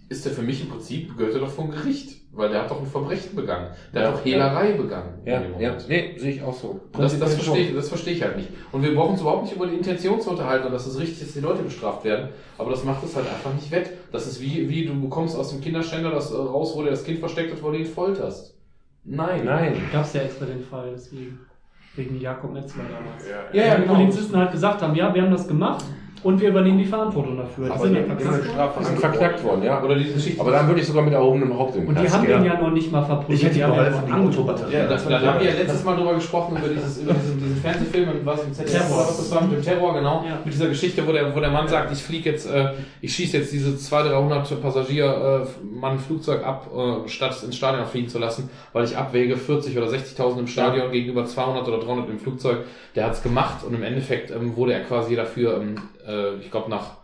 ist 0.10 0.24
der 0.26 0.34
für 0.34 0.44
mich 0.44 0.62
im 0.62 0.70
Prinzip, 0.70 1.18
gehört 1.18 1.34
er 1.34 1.40
doch 1.42 1.50
vor 1.50 1.66
ein 1.66 1.72
Gericht. 1.72 2.18
Weil 2.36 2.50
der 2.50 2.64
hat 2.64 2.70
doch 2.72 2.82
ein 2.82 2.86
Verbrechen 2.86 3.34
begangen. 3.36 3.70
Der 3.94 4.02
Ja. 4.02 4.08
hat 4.10 4.16
doch 4.16 4.26
Hehlerei 4.26 4.74
begangen. 4.74 5.22
Ja, 5.26 5.38
in 5.38 5.44
dem 5.54 5.62
ja, 5.62 5.70
Moment. 5.72 5.88
nee, 5.90 6.16
sehe 6.18 6.32
ich 6.34 6.44
auch 6.44 6.54
so. 6.54 6.82
Und 6.92 7.02
das, 7.02 7.18
das, 7.18 7.34
verstehe 7.36 7.68
ich, 7.70 7.74
das 7.76 7.88
verstehe 7.88 8.14
ich 8.14 8.22
halt 8.22 8.36
nicht. 8.36 8.50
Und 8.74 8.84
wir 8.84 8.94
brauchen 8.94 9.12
uns 9.12 9.22
überhaupt 9.22 9.44
nicht 9.44 9.56
über 9.56 9.68
die 9.68 9.76
Intention 9.76 10.20
zu 10.20 10.32
unterhalten 10.32 10.66
und 10.68 10.74
dass 10.74 10.86
es 10.86 11.00
richtig 11.00 11.22
ist, 11.22 11.28
dass 11.28 11.34
die 11.34 11.40
Leute 11.40 11.64
bestraft 11.64 12.04
werden. 12.04 12.30
Aber 12.58 12.72
das 12.72 12.84
macht 12.84 13.04
es 13.06 13.16
halt 13.16 13.28
einfach 13.28 13.54
nicht 13.54 13.72
wett. 13.72 13.92
Das 14.12 14.28
ist 14.28 14.42
wie, 14.42 14.68
wie 14.68 14.86
du 14.86 15.00
bekommst 15.02 15.38
aus 15.38 15.52
dem 15.52 15.62
Kinderständer 15.62 16.12
das 16.12 16.32
äh, 16.32 16.36
raus, 16.36 16.74
wo 16.76 16.82
der 16.82 16.92
das 16.92 17.04
Kind 17.06 17.20
versteckt 17.20 17.54
hat, 17.54 17.64
wo 17.64 17.72
du 17.72 17.78
ihn 17.78 17.86
folterst. 17.86 18.58
Nein. 19.06 19.46
Nein. 19.46 19.76
Gab 19.94 20.04
es 20.04 20.14
ja 20.14 20.22
extra 20.22 20.46
den 20.46 20.62
Fall, 20.62 20.90
deswegen. 20.94 21.40
Wegen 21.96 22.20
Jakob 22.20 22.52
Metzler 22.52 22.84
damals. 22.84 23.26
Ja, 23.30 23.58
Ja, 23.58 23.68
ja, 23.68 23.76
die 23.78 23.84
genau. 23.84 23.94
Polizisten 23.96 24.36
halt 24.36 24.52
gesagt 24.52 24.82
haben, 24.82 24.94
ja, 24.96 25.14
wir 25.16 25.22
haben 25.22 25.32
das 25.32 25.48
gemacht 25.48 25.86
und 26.26 26.42
wir 26.42 26.50
übernehmen 26.50 26.80
die 26.80 26.86
Verantwortung 26.86 27.38
dafür. 27.38 27.66
Die 27.66 27.72
Aber 27.72 27.84
sind 27.84 27.94
die 27.94 28.00
ja 28.00 28.74
Die 28.80 28.84
sind 28.84 29.00
verknackt 29.00 29.44
worden, 29.44 29.62
ja. 29.62 29.84
Oder 29.84 29.94
diese 29.94 30.16
Geschichte. 30.16 30.42
Aber 30.42 30.50
dann 30.50 30.68
würde 30.68 30.82
ich 30.82 30.88
sogar 30.88 31.04
mit 31.04 31.14
erhobenem 31.14 31.56
Haupt 31.56 31.76
im 31.76 31.88
Und 31.88 32.00
die 32.00 32.10
haben 32.10 32.26
den 32.26 32.44
ja 32.44 32.60
noch 32.60 32.72
nicht 32.72 32.92
mal 32.92 33.06
verprügelt. 33.06 33.38
Ich 33.38 33.46
hätte 33.46 33.54
die 33.54 33.64
haben 33.64 33.76
ja 33.76 34.18
nur 34.18 34.28
Autobatterie. 34.28 34.74
Ja, 34.74 34.80
Ja, 34.80 34.88
das, 34.88 35.08
da 35.08 35.22
haben 35.22 35.40
wir 35.40 35.52
ja 35.52 35.56
letztes 35.56 35.84
Mal 35.84 35.96
drüber 35.96 36.16
gesprochen, 36.16 36.58
über, 36.58 36.68
dieses, 36.68 36.98
über 36.98 37.14
diesen, 37.14 37.38
diesen 37.38 37.58
Fernsehfilm, 37.58 38.10
und 38.10 38.26
was 38.26 38.44
im 38.44 38.54
ZDF 38.54 38.72
Terror. 38.72 38.98
was 38.98 39.18
das 39.18 39.32
war, 39.36 39.42
mit 39.44 39.52
dem 39.52 39.62
Terror, 39.62 39.94
genau. 39.94 40.26
Ja. 40.28 40.40
Mit 40.44 40.52
dieser 40.52 40.68
Geschichte, 40.68 41.08
wo 41.08 41.12
der, 41.12 41.36
wo 41.36 41.40
der 41.40 41.52
Mann 41.52 41.68
sagt, 41.68 41.92
ich 41.92 42.02
fliege 42.02 42.32
jetzt, 42.32 42.50
äh, 42.50 42.72
ich 43.02 43.14
schieße 43.14 43.38
jetzt 43.38 43.54
diese 43.54 43.78
200, 43.78 44.14
300 44.14 44.62
Passagier, 44.64 45.46
äh, 45.46 45.80
Mann 45.80 46.00
Flugzeug 46.00 46.44
ab, 46.44 46.72
äh, 46.76 47.08
statt 47.08 47.34
es 47.34 47.44
ins 47.44 47.56
Stadion 47.56 47.86
fliegen 47.86 48.10
zu 48.10 48.18
lassen, 48.18 48.50
weil 48.74 48.84
ich 48.84 48.98
abwäge 48.98 49.38
40 49.38 49.78
oder 49.78 49.90
60.000 49.90 50.40
im 50.40 50.48
Stadion 50.48 50.92
gegenüber 50.92 51.24
200 51.24 51.68
oder 51.68 51.78
300 51.78 52.10
im 52.10 52.18
Flugzeug. 52.18 52.66
Der 52.96 53.06
hat 53.06 53.14
es 53.14 53.22
gemacht 53.22 53.64
und 53.64 53.76
im 53.76 53.84
Endeffekt 53.84 54.32
ähm, 54.32 54.56
wurde 54.56 54.74
er 54.74 54.82
quasi 54.82 55.16
dafür, 55.16 55.62
ähm, 55.62 55.76
äh, 56.08 56.15
ich 56.40 56.52
glaube 56.52 56.70
nach, 56.70 56.98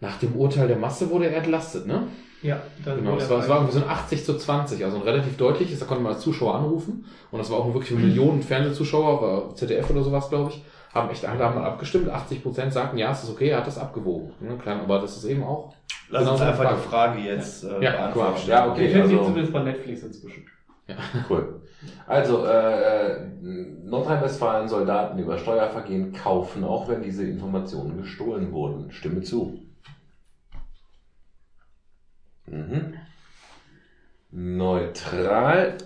nach 0.00 0.18
dem 0.18 0.34
Urteil 0.36 0.68
der 0.68 0.76
Masse 0.76 1.08
wurde 1.10 1.28
er 1.30 1.36
entlastet, 1.38 1.86
ne? 1.86 2.02
Ja, 2.42 2.60
dann 2.84 2.98
Genau, 2.98 3.16
es 3.16 3.30
war, 3.30 3.40
es 3.40 3.48
war 3.48 3.56
irgendwie 3.58 3.78
so 3.78 3.84
ein 3.84 3.88
80 3.90 4.24
zu 4.24 4.36
20, 4.36 4.84
also 4.84 4.98
ein 4.98 5.02
relativ 5.02 5.36
deutliches, 5.38 5.78
da 5.80 5.86
konnte 5.86 6.02
man 6.02 6.12
als 6.12 6.22
Zuschauer 6.22 6.54
anrufen 6.56 7.06
und 7.30 7.38
das 7.38 7.50
war 7.50 7.58
auch 7.58 7.72
wirklich 7.72 7.98
Millionen 7.98 8.42
Fernsehzuschauer, 8.42 9.22
war 9.22 9.54
ZDF 9.54 9.88
oder 9.90 10.02
sowas, 10.02 10.28
glaube 10.28 10.50
ich, 10.50 10.62
haben 10.94 11.08
echt 11.10 11.24
alle 11.24 11.42
haben 11.42 11.58
abgestimmt, 11.58 12.08
80 12.10 12.42
Prozent 12.42 12.72
sagten, 12.74 12.98
ja, 12.98 13.10
es 13.10 13.22
ist 13.24 13.30
okay, 13.30 13.48
er 13.48 13.58
hat 13.58 13.66
das 13.66 13.78
abgewogen. 13.78 14.32
Ne, 14.40 14.56
klar, 14.58 14.80
aber 14.82 14.98
das 15.00 15.16
ist 15.16 15.24
eben 15.24 15.42
auch. 15.42 15.72
Lass 16.10 16.22
uns 16.28 16.38
Genau 16.38 16.42
eine 16.42 16.50
einfach 16.52 16.64
Frage. 16.64 16.76
die 16.82 16.88
Frage 16.88 17.18
jetzt 17.20 17.64
äh, 17.64 17.82
Ja, 17.82 17.90
beantworten. 17.92 18.34
klar. 18.44 18.66
Ja, 18.66 18.70
okay. 18.72 18.88
finden 18.90 19.10
ihn 19.10 19.16
Also, 19.16 19.24
zumindest 19.28 19.52
bei 19.52 19.62
Netflix 19.62 20.02
inzwischen. 20.02 20.46
Cool. 21.28 21.62
Also, 22.06 22.46
äh, 22.46 23.12
äh, 23.12 23.30
Nordrhein-Westfalen 23.84 24.68
Soldaten 24.68 25.18
über 25.18 25.38
Steuervergehen 25.38 26.12
kaufen, 26.12 26.64
auch 26.64 26.88
wenn 26.88 27.02
diese 27.02 27.24
Informationen 27.24 27.96
gestohlen 28.02 28.52
wurden. 28.52 28.92
Stimme 28.92 29.22
zu. 29.22 29.60
Mhm. 32.46 32.94
Neutral. 34.30 35.78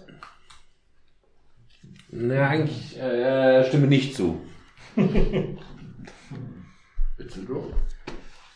Na, 2.11 2.49
eigentlich 2.49 2.99
äh, 2.99 3.65
stimme 3.65 3.87
nicht 3.87 4.15
zu. 4.15 4.41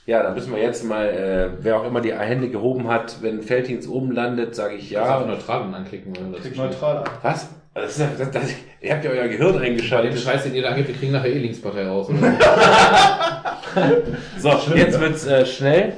Ja, 0.06 0.22
dann 0.22 0.34
müssen 0.34 0.54
wir 0.54 0.60
jetzt 0.62 0.84
mal, 0.84 1.06
äh, 1.08 1.48
wer 1.62 1.78
auch 1.80 1.86
immer 1.86 2.00
die 2.02 2.12
Hände 2.12 2.50
gehoben 2.50 2.88
hat, 2.88 3.22
wenn 3.22 3.40
Felddienst 3.42 3.88
oben 3.88 4.12
landet, 4.12 4.54
sage 4.54 4.74
ich 4.74 4.90
Ja. 4.90 5.02
Einfach 5.04 5.26
neutral 5.26 5.62
und 5.62 5.74
anklicken. 5.74 6.12
Oder 6.16 6.32
das 6.32 6.40
Klick 6.42 6.56
neutral 6.58 6.98
an. 6.98 7.04
Was? 7.22 7.48
Das 7.72 7.90
ist, 7.92 8.00
ja- 8.00 8.10
das, 8.16 8.30
das, 8.30 8.42
ihr 8.82 8.92
habt 8.92 9.04
ja 9.04 9.10
euer 9.10 9.28
Gehirn 9.28 9.56
reingeschaltet. 9.56 10.18
Scheiß, 10.18 10.44
den 10.44 10.54
ihr 10.54 10.62
da 10.62 10.68
angebt, 10.68 10.88
wir 10.88 10.94
kriegen 10.94 11.12
nachher 11.12 11.30
eh 11.30 11.38
Linkspartei 11.38 11.86
raus. 11.86 12.08
So, 14.38 14.50
jetzt 14.76 15.00
wird's 15.00 15.26
äh, 15.26 15.44
schnell. 15.44 15.94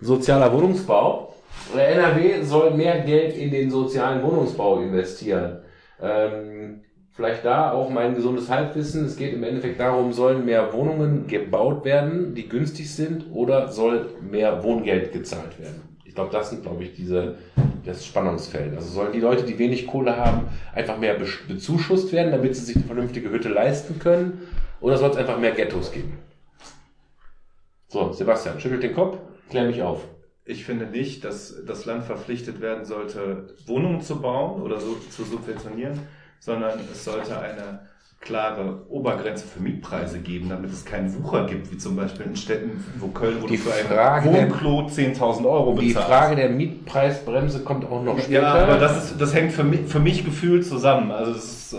Sozialer 0.00 0.50
Wohnungsbau. 0.52 1.34
Oder 1.74 1.86
NRW 1.88 2.42
soll 2.42 2.70
mehr 2.72 3.00
Geld 3.00 3.36
in 3.36 3.50
den 3.50 3.70
sozialen 3.70 4.22
Wohnungsbau 4.22 4.80
investieren. 4.80 5.58
Ähm, 6.00 6.80
vielleicht 7.12 7.44
da 7.44 7.72
auch 7.72 7.90
mein 7.90 8.14
gesundes 8.14 8.48
Halbwissen. 8.50 9.04
Es 9.04 9.16
geht 9.16 9.34
im 9.34 9.44
Endeffekt 9.44 9.78
darum, 9.78 10.12
sollen 10.12 10.44
mehr 10.44 10.72
Wohnungen 10.72 11.26
gebaut 11.26 11.84
werden, 11.84 12.34
die 12.34 12.48
günstig 12.48 12.92
sind, 12.94 13.26
oder 13.32 13.68
soll 13.68 14.10
mehr 14.20 14.64
Wohngeld 14.64 15.12
gezahlt 15.12 15.58
werden? 15.58 15.82
Ich 16.04 16.14
glaube, 16.14 16.32
das 16.32 16.50
sind, 16.50 16.62
glaube 16.62 16.82
ich, 16.84 16.94
diese, 16.94 17.36
das 17.86 18.04
Spannungsfeld. 18.04 18.74
Also 18.74 18.88
sollen 18.88 19.12
die 19.12 19.20
Leute, 19.20 19.44
die 19.44 19.58
wenig 19.58 19.86
Kohle 19.86 20.16
haben, 20.16 20.48
einfach 20.74 20.98
mehr 20.98 21.14
be- 21.14 21.26
bezuschusst 21.48 22.12
werden, 22.12 22.32
damit 22.32 22.54
sie 22.54 22.64
sich 22.64 22.76
eine 22.76 22.84
vernünftige 22.84 23.30
Hütte 23.30 23.48
leisten 23.48 23.98
können? 23.98 24.46
Oder 24.80 24.98
soll 24.98 25.10
es 25.10 25.16
einfach 25.16 25.38
mehr 25.38 25.52
Ghettos 25.52 25.92
geben? 25.92 26.18
So, 27.88 28.12
Sebastian, 28.12 28.58
schüttelt 28.60 28.82
den 28.82 28.94
Kopf, 28.94 29.18
klär 29.48 29.64
mich 29.64 29.82
auf. 29.82 30.00
Ich 30.44 30.64
finde 30.64 30.86
nicht, 30.86 31.24
dass 31.24 31.64
das 31.64 31.84
Land 31.84 32.04
verpflichtet 32.04 32.60
werden 32.60 32.84
sollte, 32.84 33.54
Wohnungen 33.66 34.00
zu 34.00 34.20
bauen 34.20 34.60
oder 34.60 34.80
so 34.80 34.96
zu 35.08 35.24
subventionieren, 35.24 36.00
sondern 36.44 36.72
es 36.92 37.04
sollte 37.04 37.38
eine 37.38 37.78
klare 38.20 38.82
Obergrenze 38.88 39.44
für 39.46 39.60
Mietpreise 39.60 40.18
geben, 40.18 40.48
damit 40.48 40.72
es 40.72 40.84
keinen 40.84 41.12
Wucher 41.22 41.46
gibt, 41.46 41.72
wie 41.72 41.78
zum 41.78 41.94
Beispiel 41.94 42.26
in 42.26 42.36
Städten, 42.36 42.84
wo 42.98 43.08
Köln, 43.08 43.36
wo 43.40 43.46
Die 43.46 43.56
du 43.56 43.62
für 43.62 44.00
ein 44.00 44.24
Wohnklo 44.24 44.86
10.000 44.86 45.44
Euro 45.48 45.76
Die 45.78 45.88
bezahlst. 45.88 46.08
Frage 46.08 46.36
der 46.36 46.50
Mietpreisbremse 46.50 47.60
kommt 47.60 47.84
auch 47.84 48.02
noch 48.02 48.18
später. 48.18 48.42
ja, 48.42 48.54
aber 48.54 48.78
das, 48.78 49.04
ist, 49.10 49.20
das 49.20 49.34
hängt 49.34 49.52
für 49.52 49.64
mich, 49.64 49.80
für 49.86 50.00
mich 50.00 50.24
gefühlt 50.24 50.66
zusammen. 50.66 51.12
Also 51.12 51.32
ist, 51.32 51.74
äh, 51.74 51.78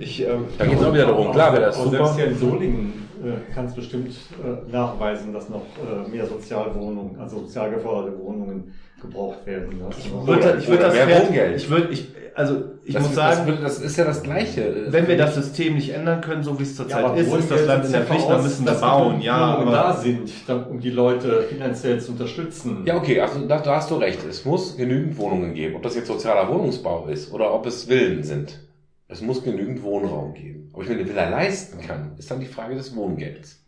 ich, 0.00 0.22
äh, 0.22 0.28
Da 0.58 0.66
geht 0.66 0.78
es 0.78 0.84
auch 0.84 0.92
wieder 0.92 1.06
darum. 1.06 1.30
Klar 1.32 1.52
wäre 1.52 1.62
das 1.66 1.76
super. 1.76 1.90
Selbst 1.90 2.16
hier 2.16 2.26
in 2.26 2.38
Solingen 2.38 2.92
äh, 3.24 3.52
kann 3.52 3.66
es 3.66 3.74
bestimmt 3.74 4.08
äh, 4.44 4.72
nachweisen, 4.72 5.32
dass 5.32 5.48
noch 5.48 5.62
äh, 5.78 6.08
mehr 6.08 6.26
Sozialwohnungen, 6.26 7.18
also 7.20 7.40
sozial 7.40 7.70
geförderte 7.70 8.18
Wohnungen 8.18 8.72
gebraucht 9.04 9.46
werden. 9.46 9.78
Ne? 9.78 9.88
ich 9.96 10.10
würde 10.10 10.56
ich 10.58 10.68
würd 10.68 10.78
Oder 10.80 10.86
das 10.88 10.94
mehr 10.94 11.06
Pferd- 11.08 11.28
Wohngeld. 11.28 11.56
Ich 11.56 11.70
würde, 11.70 11.88
ich, 11.92 12.08
also 12.34 12.62
ich 12.84 12.94
das, 12.94 13.02
muss 13.04 13.14
das, 13.14 13.36
sagen, 13.36 13.46
würde- 13.48 13.62
das 13.62 13.78
ist 13.80 13.96
ja 13.96 14.04
das 14.04 14.22
Gleiche. 14.22 14.86
wenn 14.88 15.06
wir 15.06 15.16
das 15.16 15.34
System 15.36 15.74
nicht 15.74 15.90
ändern 15.90 16.20
können, 16.20 16.42
so 16.42 16.58
wie 16.58 16.64
es 16.64 16.74
zurzeit 16.76 17.04
aber 17.04 17.16
ist, 17.16 17.32
ist 17.32 17.50
das 17.50 17.66
Land 17.66 17.84
in 17.84 17.92
der 17.92 18.02
Pflicht, 18.02 18.28
dann 18.28 18.42
müssen 18.42 18.66
wir 18.66 18.72
bauen. 18.74 19.20
Ja, 19.20 19.54
Wohnungen 19.58 19.74
aber 19.74 19.88
da 19.88 19.96
sind, 19.96 20.30
um 20.70 20.80
die 20.80 20.90
Leute 20.90 21.42
finanziell 21.42 22.00
zu 22.00 22.12
unterstützen. 22.12 22.82
Ja, 22.86 22.96
okay, 22.96 23.20
also 23.20 23.46
da, 23.46 23.60
da 23.60 23.76
hast 23.76 23.90
du 23.90 23.94
recht. 23.96 24.20
Es 24.28 24.44
muss 24.44 24.76
genügend 24.76 25.16
Wohnungen 25.18 25.54
geben. 25.54 25.76
Ob 25.76 25.82
das 25.82 25.94
jetzt 25.94 26.08
sozialer 26.08 26.48
Wohnungsbau 26.48 27.06
ist 27.06 27.32
oder 27.32 27.54
ob 27.54 27.66
es 27.66 27.84
Villen 27.84 28.22
sind. 28.24 28.58
Es 29.06 29.20
muss 29.20 29.44
genügend 29.44 29.82
Wohnraum 29.82 30.34
geben. 30.34 30.70
Ob 30.72 30.82
ich 30.82 30.88
mir 30.88 30.96
eine 30.96 31.08
Villa 31.08 31.28
leisten 31.28 31.80
kann, 31.86 32.12
ist 32.18 32.30
dann 32.30 32.40
die 32.40 32.46
Frage 32.46 32.74
des 32.74 32.96
Wohngelds. 32.96 33.60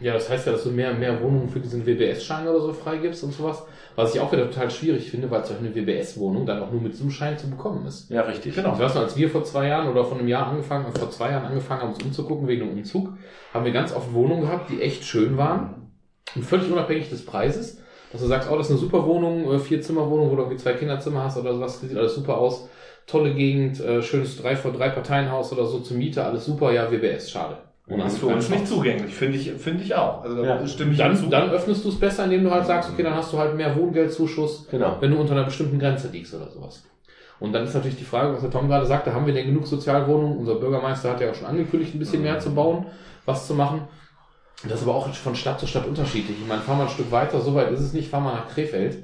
Ja, 0.00 0.12
das 0.12 0.30
heißt 0.30 0.46
ja, 0.46 0.52
dass 0.52 0.62
du 0.62 0.70
mehr, 0.70 0.94
mehr 0.94 1.20
Wohnungen 1.20 1.48
für 1.48 1.58
diesen 1.58 1.84
WBS-Schein 1.84 2.46
oder 2.46 2.60
so 2.60 2.72
freigibst 2.72 3.24
und 3.24 3.32
sowas. 3.32 3.64
Was 3.96 4.14
ich 4.14 4.20
auch 4.20 4.32
wieder 4.32 4.50
total 4.50 4.70
schwierig 4.70 5.10
finde, 5.10 5.30
weil 5.30 5.44
solch 5.44 5.60
eine 5.60 5.74
WBS-Wohnung 5.74 6.46
dann 6.46 6.60
auch 6.62 6.72
nur 6.72 6.80
mit 6.80 6.96
so 6.96 7.04
einem 7.04 7.12
Schein 7.12 7.38
zu 7.38 7.48
bekommen 7.48 7.86
ist. 7.86 8.10
Ja, 8.10 8.22
richtig. 8.22 8.54
Genau. 8.54 8.72
Ich 8.72 8.80
weiß 8.80 8.94
noch, 8.94 9.02
als 9.02 9.16
wir 9.16 9.30
vor 9.30 9.44
zwei 9.44 9.68
Jahren 9.68 9.88
oder 9.88 10.04
vor 10.04 10.18
einem 10.18 10.26
Jahr 10.26 10.48
angefangen, 10.48 10.92
vor 10.92 11.10
zwei 11.10 11.30
Jahren 11.30 11.44
angefangen 11.44 11.82
haben, 11.82 11.92
uns 11.92 12.02
umzugucken 12.02 12.48
wegen 12.48 12.66
dem 12.66 12.76
Umzug, 12.76 13.10
haben 13.52 13.64
wir 13.64 13.72
ganz 13.72 13.94
oft 13.94 14.12
Wohnungen 14.12 14.42
gehabt, 14.42 14.70
die 14.70 14.82
echt 14.82 15.04
schön 15.04 15.36
waren 15.36 15.92
und 16.34 16.44
völlig 16.44 16.70
unabhängig 16.70 17.08
des 17.08 17.24
Preises. 17.24 17.80
Dass 18.10 18.20
du 18.20 18.26
sagst, 18.26 18.48
oh, 18.50 18.56
das 18.56 18.66
ist 18.66 18.72
eine 18.72 18.80
super 18.80 19.06
Wohnung, 19.06 19.52
äh, 19.52 19.58
vier 19.58 19.80
Zimmerwohnung, 19.80 20.30
wo 20.30 20.36
du 20.36 20.42
irgendwie 20.42 20.62
zwei 20.62 20.72
Kinderzimmer 20.72 21.24
hast 21.24 21.36
oder 21.36 21.54
sowas, 21.54 21.80
sieht 21.80 21.96
alles 21.96 22.14
super 22.14 22.38
aus. 22.38 22.68
Tolle 23.06 23.34
Gegend, 23.34 23.80
äh, 23.80 24.02
schönes 24.02 24.36
drei 24.36 24.56
vor 24.56 24.72
drei 24.72 24.88
Parteienhaus 24.88 25.52
oder 25.52 25.66
so 25.66 25.80
zur 25.80 25.96
Miete, 25.96 26.24
alles 26.24 26.44
super, 26.44 26.72
ja, 26.72 26.90
WBS, 26.90 27.30
schade. 27.30 27.58
Und 27.86 27.98
das 27.98 28.14
ist 28.14 28.18
für 28.20 28.26
uns 28.28 28.48
nicht 28.48 28.66
zugänglich, 28.66 29.14
finde 29.14 29.36
ich, 29.36 29.52
finde 29.52 29.84
ich 29.84 29.94
auch. 29.94 30.22
Also 30.22 30.42
da 30.42 30.60
Ja. 30.60 30.66
stimme 30.66 30.92
ich 30.92 30.98
Dann, 30.98 31.14
zu. 31.14 31.26
dann 31.26 31.50
öffnest 31.50 31.84
du 31.84 31.90
es 31.90 31.98
besser, 32.00 32.24
indem 32.24 32.44
du 32.44 32.50
halt 32.50 32.64
sagst, 32.64 32.90
okay, 32.90 33.02
dann 33.02 33.14
hast 33.14 33.30
du 33.32 33.38
halt 33.38 33.54
mehr 33.56 33.76
Wohngeldzuschuss, 33.76 34.68
Genau. 34.70 34.96
wenn 35.00 35.10
du 35.10 35.18
unter 35.18 35.32
einer 35.32 35.44
bestimmten 35.44 35.78
Grenze 35.78 36.08
liegst 36.08 36.32
oder 36.34 36.48
sowas. 36.48 36.82
Und 37.40 37.52
dann 37.52 37.64
ist 37.64 37.74
natürlich 37.74 37.98
die 37.98 38.04
Frage, 38.04 38.32
was 38.32 38.40
der 38.40 38.50
Tom 38.50 38.68
gerade 38.68 38.86
sagte, 38.86 39.12
haben 39.12 39.26
wir 39.26 39.34
denn 39.34 39.46
genug 39.46 39.66
Sozialwohnungen? 39.66 40.38
Unser 40.38 40.54
Bürgermeister 40.54 41.10
hat 41.10 41.20
ja 41.20 41.30
auch 41.30 41.34
schon 41.34 41.46
angekündigt, 41.46 41.94
ein 41.94 41.98
bisschen 41.98 42.22
mehr 42.22 42.38
zu 42.38 42.54
bauen, 42.54 42.86
was 43.26 43.46
zu 43.46 43.54
machen. 43.54 43.82
Das 44.62 44.80
ist 44.80 44.84
aber 44.88 44.94
auch 44.94 45.08
von 45.12 45.34
Stadt 45.34 45.60
zu 45.60 45.66
Stadt 45.66 45.86
unterschiedlich. 45.86 46.38
Ich 46.40 46.48
meine, 46.48 46.62
fahr 46.62 46.76
mal 46.76 46.84
ein 46.84 46.88
Stück 46.88 47.10
weiter, 47.10 47.38
so 47.42 47.54
weit 47.54 47.70
ist 47.70 47.80
es 47.80 47.92
nicht, 47.92 48.08
fahr 48.08 48.20
mal 48.20 48.32
nach 48.34 48.48
Krefeld. 48.48 48.96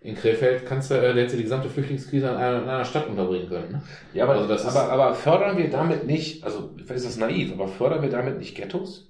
In 0.00 0.14
Krefeld 0.14 0.64
kannst 0.64 0.90
du, 0.92 0.94
äh, 0.94 1.12
hättest 1.12 1.32
du 1.34 1.36
die 1.38 1.42
gesamte 1.42 1.68
Flüchtlingskrise 1.68 2.28
in 2.28 2.34
einer, 2.36 2.62
in 2.62 2.68
einer 2.68 2.84
Stadt 2.84 3.08
unterbringen 3.08 3.48
können. 3.48 3.72
Ne? 3.72 3.82
Ja, 4.14 4.24
aber, 4.24 4.34
Also 4.34 4.46
das 4.48 4.62
ist- 4.64 4.76
aber, 4.76 4.92
aber 4.92 5.14
fördern 5.14 5.56
wir 5.58 5.68
damit 5.70 6.06
nicht, 6.06 6.44
also 6.44 6.70
ist 6.88 7.04
das 7.04 7.16
naiv, 7.16 7.52
aber 7.52 7.66
fördern 7.66 8.02
wir 8.02 8.08
damit 8.10 8.38
nicht 8.38 8.56
Ghettos? 8.56 9.06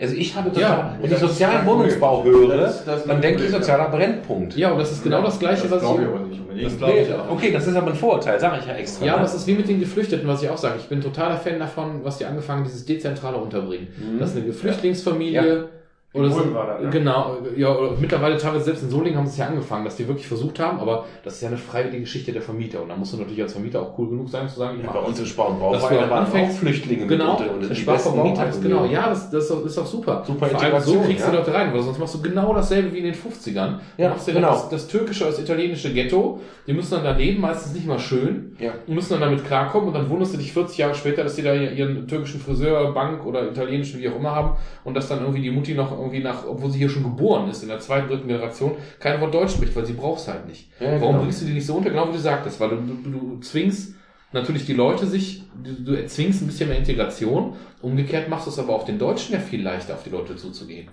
Also 0.00 0.14
ich 0.14 0.36
habe 0.36 0.50
total, 0.50 0.62
Ja, 0.62 0.96
wenn 1.02 1.10
ich 1.10 1.18
sozialen. 1.18 1.66
Wohnungsbau 1.66 2.22
höre, 2.22 2.56
Das 2.56 2.76
ist- 2.76 2.86
das 2.86 3.02
dann 3.04 3.16
ein 3.16 3.20
denke 3.20 3.42
ich 3.42 3.50
sozialer 3.50 3.88
Brennpunkt. 3.88 4.56
Ja, 4.56 4.70
und 4.70 4.78
das 4.78 4.92
ist 4.92 5.02
genau 5.02 5.22
das 5.22 5.40
Gleiche, 5.40 5.62
das 5.62 5.72
was 5.72 5.82
ich... 5.82 5.88
glaube 5.88 6.02
ich 6.02 6.08
aber 6.08 6.20
nicht 6.20 6.40
unbedingt. 6.40 6.66
Das 6.66 6.78
glaube 6.78 6.92
Nee, 6.92 7.02
ich 7.02 7.12
auch. 7.12 7.30
okay, 7.32 7.50
das 7.52 7.66
ist 7.66 7.74
aber 7.74 7.88
ein 7.88 7.94
Vorurteil, 7.96 8.38
sage 8.38 8.58
ich 8.60 8.66
ja 8.68 8.74
extra. 8.74 9.04
Ja, 9.06 9.12
ne? 9.14 9.18
aber 9.18 9.26
es 9.26 9.34
ist 9.34 9.46
wie 9.48 9.54
mit 9.54 9.68
den 9.68 9.80
Geflüchteten, 9.80 10.28
was 10.28 10.40
ich 10.40 10.48
auch 10.48 10.56
sage. 10.56 10.76
Ich 10.78 10.88
bin 10.88 11.00
totaler 11.00 11.36
Fan 11.36 11.58
davon, 11.58 12.04
was 12.04 12.18
die 12.18 12.26
angefangen, 12.26 12.62
dieses 12.62 12.86
dezentrale 12.86 13.38
Unterbringen. 13.38 13.88
Mhm. 13.98 14.20
Das 14.20 14.30
ist 14.30 14.36
eine 14.36 14.46
Geflüchtlingsfamilie. 14.46 15.68
Oder 16.14 16.30
so, 16.30 16.54
war 16.54 16.66
das, 16.66 16.82
ne? 16.84 16.90
Genau, 16.90 17.36
ja, 17.54 17.68
oder 17.68 17.92
mittlerweile 18.00 18.38
teilweise 18.38 18.64
selbst 18.64 18.82
in 18.82 18.88
Solingen 18.88 19.18
haben 19.18 19.26
sie 19.26 19.32
es 19.32 19.36
ja 19.38 19.46
angefangen, 19.48 19.84
dass 19.84 19.96
die 19.96 20.08
wirklich 20.08 20.26
versucht 20.26 20.58
haben, 20.58 20.80
aber 20.80 21.04
das 21.22 21.34
ist 21.34 21.42
ja 21.42 21.48
eine 21.48 21.58
freiwillige 21.58 22.00
Geschichte 22.00 22.32
der 22.32 22.40
Vermieter 22.40 22.80
und 22.82 22.88
da 22.88 22.96
musst 22.96 23.12
du 23.12 23.18
natürlich 23.18 23.42
als 23.42 23.52
Vermieter 23.52 23.82
auch 23.82 23.98
cool 23.98 24.08
genug 24.08 24.30
sein, 24.30 24.48
zu 24.48 24.58
sagen, 24.58 24.78
ich 24.78 24.86
Ja, 24.86 24.90
bei 24.92 25.00
uns 25.00 25.20
im 25.20 25.26
Spornbau 25.26 25.70
Dass 25.74 25.86
du 25.86 25.94
waren 25.94 26.26
auch 26.26 26.50
Flüchtlinge 26.50 27.06
Genau, 27.06 27.38
mit 27.38 27.50
und 27.50 27.60
der 27.68 27.76
die 27.76 27.82
besten 27.82 28.22
Mieter. 28.22 28.46
genau, 28.62 28.86
ja, 28.86 29.10
das, 29.10 29.28
das 29.30 29.50
ist 29.50 29.76
doch- 29.76 29.84
super. 29.86 30.22
Super 30.26 30.46
Vor 30.46 30.60
allem 30.62 30.80
so 30.80 30.98
kriegst 31.00 31.26
du 31.26 31.30
ja. 31.30 31.38
Leute 31.38 31.52
rein, 31.52 31.74
weil 31.74 31.82
sonst 31.82 31.98
machst 31.98 32.14
du 32.14 32.22
genau 32.22 32.54
dasselbe 32.54 32.90
wie 32.94 32.98
in 32.98 33.04
den 33.04 33.14
50ern. 33.14 33.78
Du 33.96 34.02
Ja, 34.02 34.08
machst 34.08 34.26
dir 34.28 34.32
genau. 34.32 34.52
das, 34.52 34.70
das 34.70 34.88
türkische, 34.88 35.24
das 35.26 35.38
italienische 35.38 35.92
Ghetto, 35.92 36.40
die 36.66 36.72
müssen 36.72 36.92
dann 36.94 37.04
daneben, 37.04 37.42
meistens 37.42 37.74
nicht 37.74 37.86
mal 37.86 37.98
schön, 37.98 38.56
Ja. 38.58 38.72
und 38.86 38.94
müssen 38.94 39.10
dann 39.12 39.20
damit 39.20 39.44
klarkommen 39.44 39.88
und 39.88 39.94
dann 39.94 40.08
wunderst 40.08 40.32
du 40.32 40.38
dich 40.38 40.54
40 40.54 40.78
Jahre 40.78 40.94
später, 40.94 41.22
dass 41.22 41.36
die 41.36 41.42
da 41.42 41.52
ihren 41.54 42.08
türkischen 42.08 42.40
Friseur, 42.40 42.94
Bank 42.94 43.26
oder 43.26 43.46
italienischen, 43.46 44.00
wie 44.00 44.08
auch 44.08 44.16
immer 44.16 44.34
haben 44.34 44.56
und 44.84 44.94
dass 44.96 45.06
dann 45.08 45.20
irgendwie 45.20 45.42
die 45.42 45.50
Mutti 45.50 45.74
noch 45.74 45.97
irgendwie 45.98 46.20
nach, 46.20 46.46
obwohl 46.46 46.70
sie 46.70 46.78
hier 46.78 46.88
schon 46.88 47.02
geboren 47.02 47.48
ist, 47.50 47.62
in 47.62 47.68
der 47.68 47.80
zweiten, 47.80 48.08
dritten 48.08 48.28
Generation, 48.28 48.72
kein 49.00 49.20
Wort 49.20 49.34
Deutsch 49.34 49.52
spricht, 49.52 49.74
weil 49.76 49.84
sie 49.86 49.92
brauchst 49.92 50.28
halt 50.28 50.46
nicht. 50.46 50.68
Ja, 50.80 50.92
Warum 50.92 51.00
genau. 51.14 51.18
bringst 51.22 51.42
du 51.42 51.46
die 51.46 51.52
nicht 51.52 51.66
so 51.66 51.74
unter? 51.74 51.90
Genau 51.90 52.08
wie 52.08 52.12
du 52.12 52.18
sagtest, 52.18 52.58
weil 52.60 52.70
du, 52.70 52.76
du, 52.76 53.10
du 53.10 53.40
zwingst 53.40 53.94
natürlich 54.32 54.66
die 54.66 54.74
Leute 54.74 55.06
sich, 55.06 55.42
du, 55.62 55.72
du 55.72 55.92
erzwingst 55.94 56.42
ein 56.42 56.46
bisschen 56.46 56.68
mehr 56.68 56.78
Integration, 56.78 57.54
umgekehrt 57.82 58.28
machst 58.28 58.46
du 58.46 58.50
es 58.50 58.58
aber 58.58 58.74
auch 58.74 58.84
den 58.84 58.98
Deutschen 58.98 59.34
ja 59.34 59.40
viel 59.40 59.62
leichter, 59.62 59.94
auf 59.94 60.02
die 60.02 60.10
Leute 60.10 60.36
zuzugehen. 60.36 60.88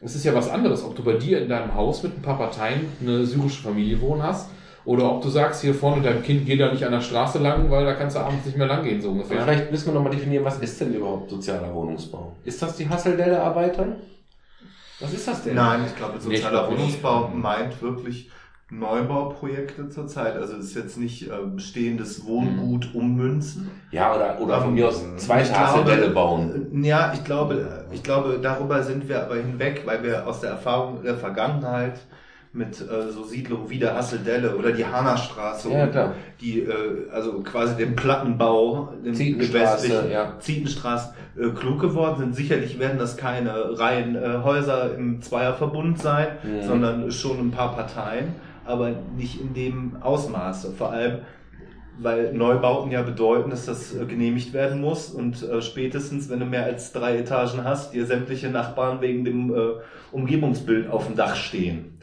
Es 0.00 0.14
ist 0.14 0.24
ja 0.24 0.32
was 0.34 0.48
anderes, 0.48 0.84
ob 0.84 0.94
du 0.94 1.02
bei 1.02 1.14
dir 1.14 1.40
in 1.42 1.48
deinem 1.48 1.74
Haus 1.74 2.02
mit 2.02 2.16
ein 2.16 2.22
paar 2.22 2.38
Parteien 2.38 2.86
eine 3.00 3.26
syrische 3.26 3.62
Familie 3.62 4.00
wohnen 4.00 4.22
hast, 4.22 4.48
oder 4.84 5.12
ob 5.12 5.20
du 5.20 5.28
sagst, 5.28 5.60
hier 5.60 5.74
vorne 5.74 6.00
deinem 6.02 6.22
Kind 6.22 6.46
geht 6.46 6.60
da 6.60 6.72
nicht 6.72 6.82
an 6.84 6.92
der 6.92 7.02
Straße 7.02 7.38
lang, 7.40 7.70
weil 7.70 7.84
da 7.84 7.92
kannst 7.92 8.16
du 8.16 8.20
abends 8.20 8.46
nicht 8.46 8.56
mehr 8.56 8.68
lang 8.68 8.84
gehen, 8.84 9.02
so 9.02 9.08
Ja. 9.08 9.12
ungefähr. 9.12 9.42
Vielleicht 9.42 9.70
müssen 9.70 9.88
wir 9.88 9.94
nochmal 9.94 10.12
definieren, 10.12 10.44
was 10.46 10.58
ist 10.60 10.80
denn 10.80 10.94
überhaupt 10.94 11.28
sozialer 11.28 11.74
Wohnungsbau? 11.74 12.32
Ist 12.44 12.62
das 12.62 12.76
die 12.76 12.88
Hasseldelle 12.88 13.34
erweitern? 13.34 13.96
Was 15.00 15.12
ist 15.12 15.28
das 15.28 15.44
denn? 15.44 15.54
Nein, 15.54 15.84
ich 15.86 15.94
glaube, 15.96 16.14
Nee, 16.26 16.34
ich 16.34 16.42
sozialer. 16.42 16.70
Wohnungsbau 16.70 17.28
meint 17.34 17.80
wirklich 17.82 18.30
Neubauprojekte 18.70 19.88
zurzeit. 19.88 20.36
Also 20.36 20.56
es 20.56 20.66
ist 20.66 20.74
jetzt 20.74 20.98
nicht 20.98 21.28
äh, 21.28 21.32
bestehendes 21.54 22.24
Wohngut 22.26 22.94
ummünzen. 22.94 23.70
Ja, 23.90 24.14
oder, 24.14 24.40
oder 24.40 24.60
von 24.60 24.74
mir 24.74 24.88
aus 24.88 25.02
zwei 25.16 25.42
Ich 25.42 25.48
glaube- 25.48 25.60
Hasseldelle 25.66 26.10
bauen. 26.10 26.82
Ja, 26.84 27.12
ich 27.14 27.24
glaube, 27.24 27.86
ich 27.92 28.02
glaube, 28.02 28.38
darüber 28.42 28.82
sind 28.82 29.08
wir 29.08 29.22
aber 29.22 29.36
hinweg, 29.36 29.82
weil 29.86 30.02
wir 30.02 30.26
aus 30.26 30.40
der 30.40 30.50
Erfahrung 30.50 31.02
der 31.02 31.16
Vergangenheit 31.16 32.00
mit 32.52 32.80
äh, 32.80 33.10
so 33.12 33.24
Siedlungen 33.24 33.68
wie 33.68 33.78
der 33.78 33.94
Hasseldelle 33.94 34.56
oder 34.56 34.72
die 34.72 34.84
Hannerstraße 34.86 35.70
Ja, 35.70 35.86
klar. 35.86 36.14
die 36.40 36.60
äh, 36.60 37.08
also 37.12 37.40
quasi 37.42 37.76
dem 37.76 37.94
Plattenbau, 37.94 38.92
dem 39.04 39.14
Zietenstraße, 39.14 39.82
westlichen 39.88 40.10
ja. 40.10 40.32
Zietenstraße 40.40 41.12
äh, 41.38 41.48
klug 41.50 41.80
geworden 41.80 42.18
sind. 42.18 42.34
Sicherlich 42.36 42.78
werden 42.78 42.98
das 42.98 43.16
keine 43.16 43.78
reinen 43.78 44.16
äh, 44.16 44.38
Häuser 44.42 44.94
im 44.96 45.20
Zweierverbund 45.20 45.98
sein, 46.00 46.28
Mhm. 46.42 46.62
sondern 46.66 47.12
schon 47.12 47.38
ein 47.38 47.50
paar 47.50 47.74
Parteien, 47.74 48.34
aber 48.64 48.92
nicht 49.16 49.40
in 49.40 49.52
dem 49.54 49.96
Ausmaße. 50.00 50.72
Vor 50.72 50.90
allem 50.92 51.18
weil 52.00 52.32
Neubauten 52.32 52.92
ja 52.92 53.02
bedeuten, 53.02 53.50
dass 53.50 53.66
das 53.66 53.92
äh, 53.94 54.04
genehmigt 54.06 54.52
werden 54.52 54.80
muss 54.80 55.10
und 55.10 55.42
äh, 55.42 55.60
spätestens, 55.60 56.30
wenn 56.30 56.38
du 56.38 56.46
mehr 56.46 56.64
als 56.64 56.92
drei 56.92 57.18
Etagen 57.18 57.64
hast, 57.64 57.92
dir 57.92 58.06
sämtliche 58.06 58.48
Nachbarn 58.50 59.00
wegen 59.00 59.24
dem 59.24 59.52
äh, 59.52 59.56
Umgebungsbild 60.12 60.88
auf 60.90 61.06
dem 61.06 61.16
Dach 61.16 61.34
stehen. 61.34 61.97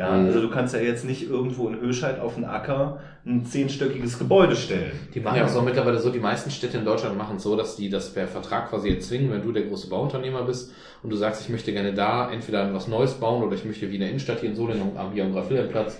Ja, 0.00 0.16
Mhm. 0.16 0.26
also 0.28 0.40
du 0.40 0.48
kannst 0.48 0.72
ja 0.74 0.80
jetzt 0.80 1.04
nicht 1.04 1.28
irgendwo 1.28 1.68
in 1.68 1.78
Höscheid 1.78 2.18
auf 2.20 2.34
den 2.36 2.46
Acker 2.46 3.00
ein 3.26 3.44
zehnstöckiges 3.44 4.18
Gebäude 4.18 4.56
stellen. 4.56 4.92
Die 5.14 5.20
machen 5.20 5.40
das 5.40 5.54
auch 5.54 5.62
mittlerweile 5.62 5.98
so, 5.98 6.08
die 6.08 6.20
meisten 6.20 6.50
Städte 6.50 6.78
in 6.78 6.86
Deutschland 6.86 7.18
machen 7.18 7.36
es 7.36 7.42
so, 7.42 7.54
dass 7.54 7.76
die 7.76 7.90
das 7.90 8.14
per 8.14 8.26
Vertrag 8.26 8.70
quasi 8.70 8.88
erzwingen, 8.88 9.30
wenn 9.30 9.42
du 9.42 9.52
der 9.52 9.64
große 9.64 9.90
Bauunternehmer 9.90 10.44
bist 10.44 10.72
und 11.02 11.10
du 11.10 11.16
sagst, 11.16 11.42
ich 11.42 11.50
möchte 11.50 11.74
gerne 11.74 11.92
da 11.92 12.32
entweder 12.32 12.72
was 12.72 12.88
Neues 12.88 13.12
bauen 13.12 13.42
oder 13.42 13.54
ich 13.54 13.66
möchte 13.66 13.90
wie 13.90 13.96
in 13.96 14.00
der 14.00 14.08
Innenstadt 14.08 14.40
hier 14.40 14.48
in 14.48 14.56
Solingen 14.56 14.96
am 14.96 15.12
hier 15.12 15.24
am 15.24 15.34
Grafillenplatz, 15.34 15.98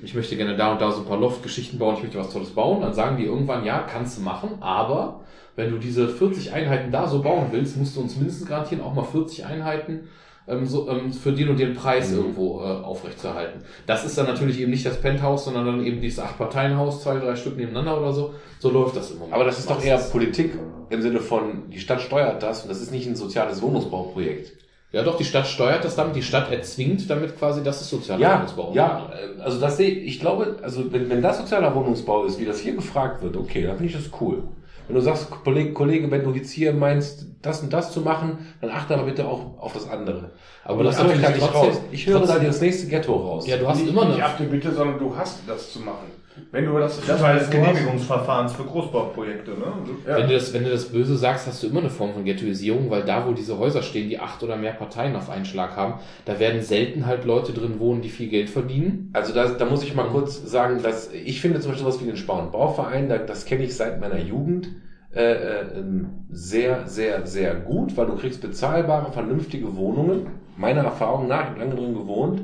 ich 0.00 0.14
möchte 0.14 0.36
gerne 0.36 0.56
da 0.56 0.70
und 0.72 0.80
da 0.80 0.92
so 0.92 1.00
ein 1.00 1.06
paar 1.06 1.18
Loftgeschichten 1.18 1.76
bauen, 1.80 1.96
ich 1.96 2.02
möchte 2.04 2.18
was 2.18 2.32
Tolles 2.32 2.50
bauen, 2.50 2.80
dann 2.82 2.94
sagen 2.94 3.16
die 3.16 3.24
irgendwann, 3.24 3.64
ja, 3.64 3.80
kannst 3.80 4.18
du 4.18 4.22
machen, 4.22 4.50
aber 4.60 5.22
wenn 5.56 5.72
du 5.72 5.78
diese 5.78 6.08
40 6.08 6.52
Einheiten 6.52 6.92
da 6.92 7.08
so 7.08 7.20
bauen 7.20 7.46
willst, 7.50 7.76
musst 7.76 7.96
du 7.96 8.00
uns 8.00 8.16
mindestens 8.16 8.46
garantieren, 8.48 8.84
auch 8.84 8.94
mal 8.94 9.02
40 9.02 9.44
Einheiten 9.44 10.08
ähm, 10.48 10.66
so, 10.66 10.88
ähm, 10.88 11.12
für 11.12 11.32
den 11.32 11.48
und 11.48 11.58
den 11.58 11.74
Preis 11.74 12.10
Mhm. 12.10 12.16
irgendwo 12.18 12.60
äh, 12.60 12.64
aufrechtzuerhalten. 12.64 13.62
Das 13.86 14.04
ist 14.04 14.16
dann 14.18 14.26
natürlich 14.26 14.60
eben 14.60 14.70
nicht 14.70 14.84
das 14.86 15.00
Penthouse, 15.00 15.44
sondern 15.44 15.66
dann 15.66 15.84
eben 15.84 16.00
dieses 16.00 16.18
Acht-Parteien-Haus, 16.18 17.02
zwei, 17.02 17.18
drei 17.18 17.36
Stück 17.36 17.56
nebeneinander 17.56 17.98
oder 18.00 18.12
so. 18.12 18.34
So 18.58 18.70
läuft 18.70 18.96
das 18.96 19.10
im 19.10 19.18
Moment. 19.18 19.34
Aber 19.34 19.44
das 19.44 19.58
ist 19.58 19.70
doch 19.70 19.82
eher 19.82 19.94
Meistens. 19.94 20.12
Politik 20.12 20.58
im 20.90 21.02
Sinne 21.02 21.20
von, 21.20 21.70
die 21.70 21.78
Stadt 21.78 22.00
steuert 22.00 22.42
das 22.42 22.62
und 22.62 22.68
das 22.68 22.80
ist 22.80 22.90
nicht 22.90 23.06
ein 23.06 23.16
soziales 23.16 23.62
Wohnungsbauprojekt. 23.62 24.52
Ja, 24.92 25.04
doch, 25.04 25.16
die 25.16 25.24
Stadt 25.24 25.46
steuert 25.46 25.84
das 25.84 25.94
damit, 25.94 26.16
die 26.16 26.22
Stadt 26.22 26.50
erzwingt 26.50 27.08
damit 27.08 27.38
quasi, 27.38 27.62
dass 27.62 27.80
es 27.80 27.88
sozialer 27.90 28.20
Ja, 28.20 28.34
Wohnungsbau 28.38 28.72
ja, 28.74 29.08
äh, 29.38 29.40
also 29.40 29.60
das 29.60 29.76
sehe 29.76 29.88
ich, 29.88 30.06
ich 30.14 30.20
glaube, 30.20 30.56
also 30.62 30.92
wenn, 30.92 31.08
wenn 31.08 31.22
das 31.22 31.38
sozialer 31.38 31.72
Wohnungsbau 31.76 32.24
ist, 32.24 32.40
wie 32.40 32.44
das 32.44 32.58
hier 32.58 32.74
gefragt 32.74 33.22
wird, 33.22 33.36
okay, 33.36 33.62
dann 33.62 33.76
finde 33.76 33.92
ich 33.92 33.96
das 33.96 34.10
cool. 34.20 34.42
Wenn 34.90 34.96
du 34.96 35.02
sagst, 35.02 35.30
Kollege, 35.30 35.72
Kollege, 35.72 36.10
wenn 36.10 36.24
du 36.24 36.32
jetzt 36.32 36.50
hier 36.50 36.72
meinst, 36.72 37.26
das 37.42 37.62
und 37.62 37.72
das 37.72 37.92
zu 37.92 38.00
machen, 38.00 38.38
dann 38.60 38.70
achte 38.70 38.94
aber 38.94 39.04
bitte 39.04 39.24
auch 39.24 39.56
auf 39.60 39.72
das 39.72 39.88
andere. 39.88 40.32
Aber 40.64 40.82
das 40.82 40.96
ich 40.96 41.04
höre 41.04 41.14
natürlich 41.14 41.40
da 41.40 41.46
nicht 41.46 41.54
raus. 41.54 41.80
Ich 41.92 42.06
höre 42.08 42.26
da 42.26 42.38
das 42.40 42.60
nächste 42.60 42.88
Ghetto 42.88 43.14
raus. 43.14 43.46
Ja, 43.46 43.56
du 43.56 43.68
hast 43.68 43.78
nicht, 43.78 43.90
immer 43.90 44.06
nicht 44.06 44.16
eine, 44.16 44.24
ab 44.24 44.36
der 44.36 44.46
Bitte, 44.46 44.72
sondern 44.72 44.98
du 44.98 45.16
hast 45.16 45.42
das 45.46 45.72
zu 45.72 45.78
machen. 45.78 46.08
Wenn 46.52 46.64
du 46.64 46.78
das, 46.78 46.96
Das 46.98 47.06
das 47.06 47.18
du 47.20 47.26
hast- 47.26 47.50
Genehmigungsverfahrens 47.50 48.52
für 48.52 48.64
Großbauprojekte, 48.64 49.50
ne? 49.52 49.66
Ja. 50.06 50.16
Wenn 50.16 50.28
du, 50.28 50.34
das, 50.34 50.52
wenn 50.54 50.64
du 50.64 50.70
das 50.70 50.86
böse 50.86 51.16
sagst, 51.16 51.46
hast 51.46 51.62
du 51.62 51.66
immer 51.66 51.80
eine 51.80 51.90
Form 51.90 52.12
von 52.12 52.24
Ghettoisierung, 52.24 52.88
weil 52.88 53.02
da, 53.04 53.26
wo 53.26 53.32
diese 53.32 53.58
Häuser 53.58 53.82
stehen, 53.82 54.08
die 54.08 54.18
acht 54.18 54.42
oder 54.42 54.56
mehr 54.56 54.72
Parteien 54.72 55.16
auf 55.16 55.28
einen 55.28 55.44
Schlag 55.44 55.76
haben, 55.76 55.94
da 56.24 56.38
werden 56.38 56.62
selten 56.62 57.06
halt 57.06 57.24
Leute 57.24 57.52
drin 57.52 57.80
wohnen, 57.80 58.00
die 58.00 58.08
viel 58.08 58.28
Geld 58.28 58.48
verdienen. 58.48 59.10
Also 59.12 59.34
da, 59.34 59.48
da 59.48 59.64
muss 59.64 59.82
ich 59.82 59.94
mal 59.94 60.06
kurz 60.08 60.42
sagen, 60.48 60.80
dass 60.82 61.12
ich 61.12 61.40
finde 61.40 61.60
zum 61.60 61.72
Beispiel 61.72 61.84
sowas 61.90 62.00
wie 62.00 62.06
den 62.06 62.16
Spar- 62.16 62.42
und 62.42 62.52
Bauverein, 62.52 63.08
da, 63.08 63.18
das 63.18 63.44
kenne 63.44 63.64
ich 63.64 63.74
seit 63.76 64.00
meiner 64.00 64.18
Jugend, 64.18 64.68
äh, 65.14 65.32
äh, 65.32 65.78
ähm, 65.78 66.06
sehr, 66.30 66.86
sehr, 66.86 67.26
sehr 67.26 67.54
gut, 67.56 67.96
weil 67.96 68.06
du 68.06 68.14
kriegst 68.16 68.40
bezahlbare, 68.40 69.10
vernünftige 69.12 69.74
Wohnungen, 69.76 70.26
meiner 70.56 70.84
Erfahrung 70.84 71.26
nach, 71.26 71.42
ich 71.42 71.48
habe 71.50 71.58
lange 71.60 71.74
drin 71.74 71.94
gewohnt, 71.94 72.42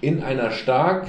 in 0.00 0.22
einer 0.22 0.50
stark 0.50 1.06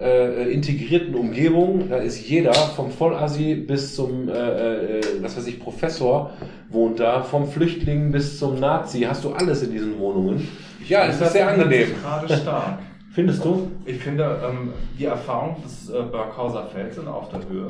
äh, 0.00 0.50
integrierten 0.50 1.14
Umgebung. 1.14 1.88
Da 1.88 1.96
ist 1.96 2.28
jeder, 2.28 2.52
vom 2.52 2.90
Vollassi 2.90 3.54
bis 3.54 3.94
zum, 3.94 4.28
äh, 4.28 4.98
äh, 4.98 5.00
was 5.22 5.36
weiß 5.36 5.46
ich, 5.46 5.60
Professor 5.60 6.30
wohnt 6.68 7.00
da, 7.00 7.22
vom 7.22 7.48
Flüchtling 7.48 8.10
bis 8.10 8.38
zum 8.38 8.58
Nazi, 8.58 9.02
hast 9.02 9.24
du 9.24 9.32
alles 9.32 9.62
in 9.62 9.72
diesen 9.72 9.98
Wohnungen. 9.98 10.48
Ja, 10.88 11.06
es 11.06 11.20
ist 11.20 11.32
sehr 11.32 11.48
angenehm. 11.48 11.88
gerade 12.02 12.36
stark. 12.36 12.78
Findest 13.12 13.44
du? 13.44 13.70
Ich 13.86 13.98
finde, 13.98 14.42
ähm, 14.46 14.72
die 14.98 15.06
Erfahrung 15.06 15.56
des 15.62 15.88
äh, 15.88 16.02
Berghauser 16.02 16.66
Felsen 16.66 17.08
auf 17.08 17.30
der 17.30 17.48
Höhe, 17.48 17.68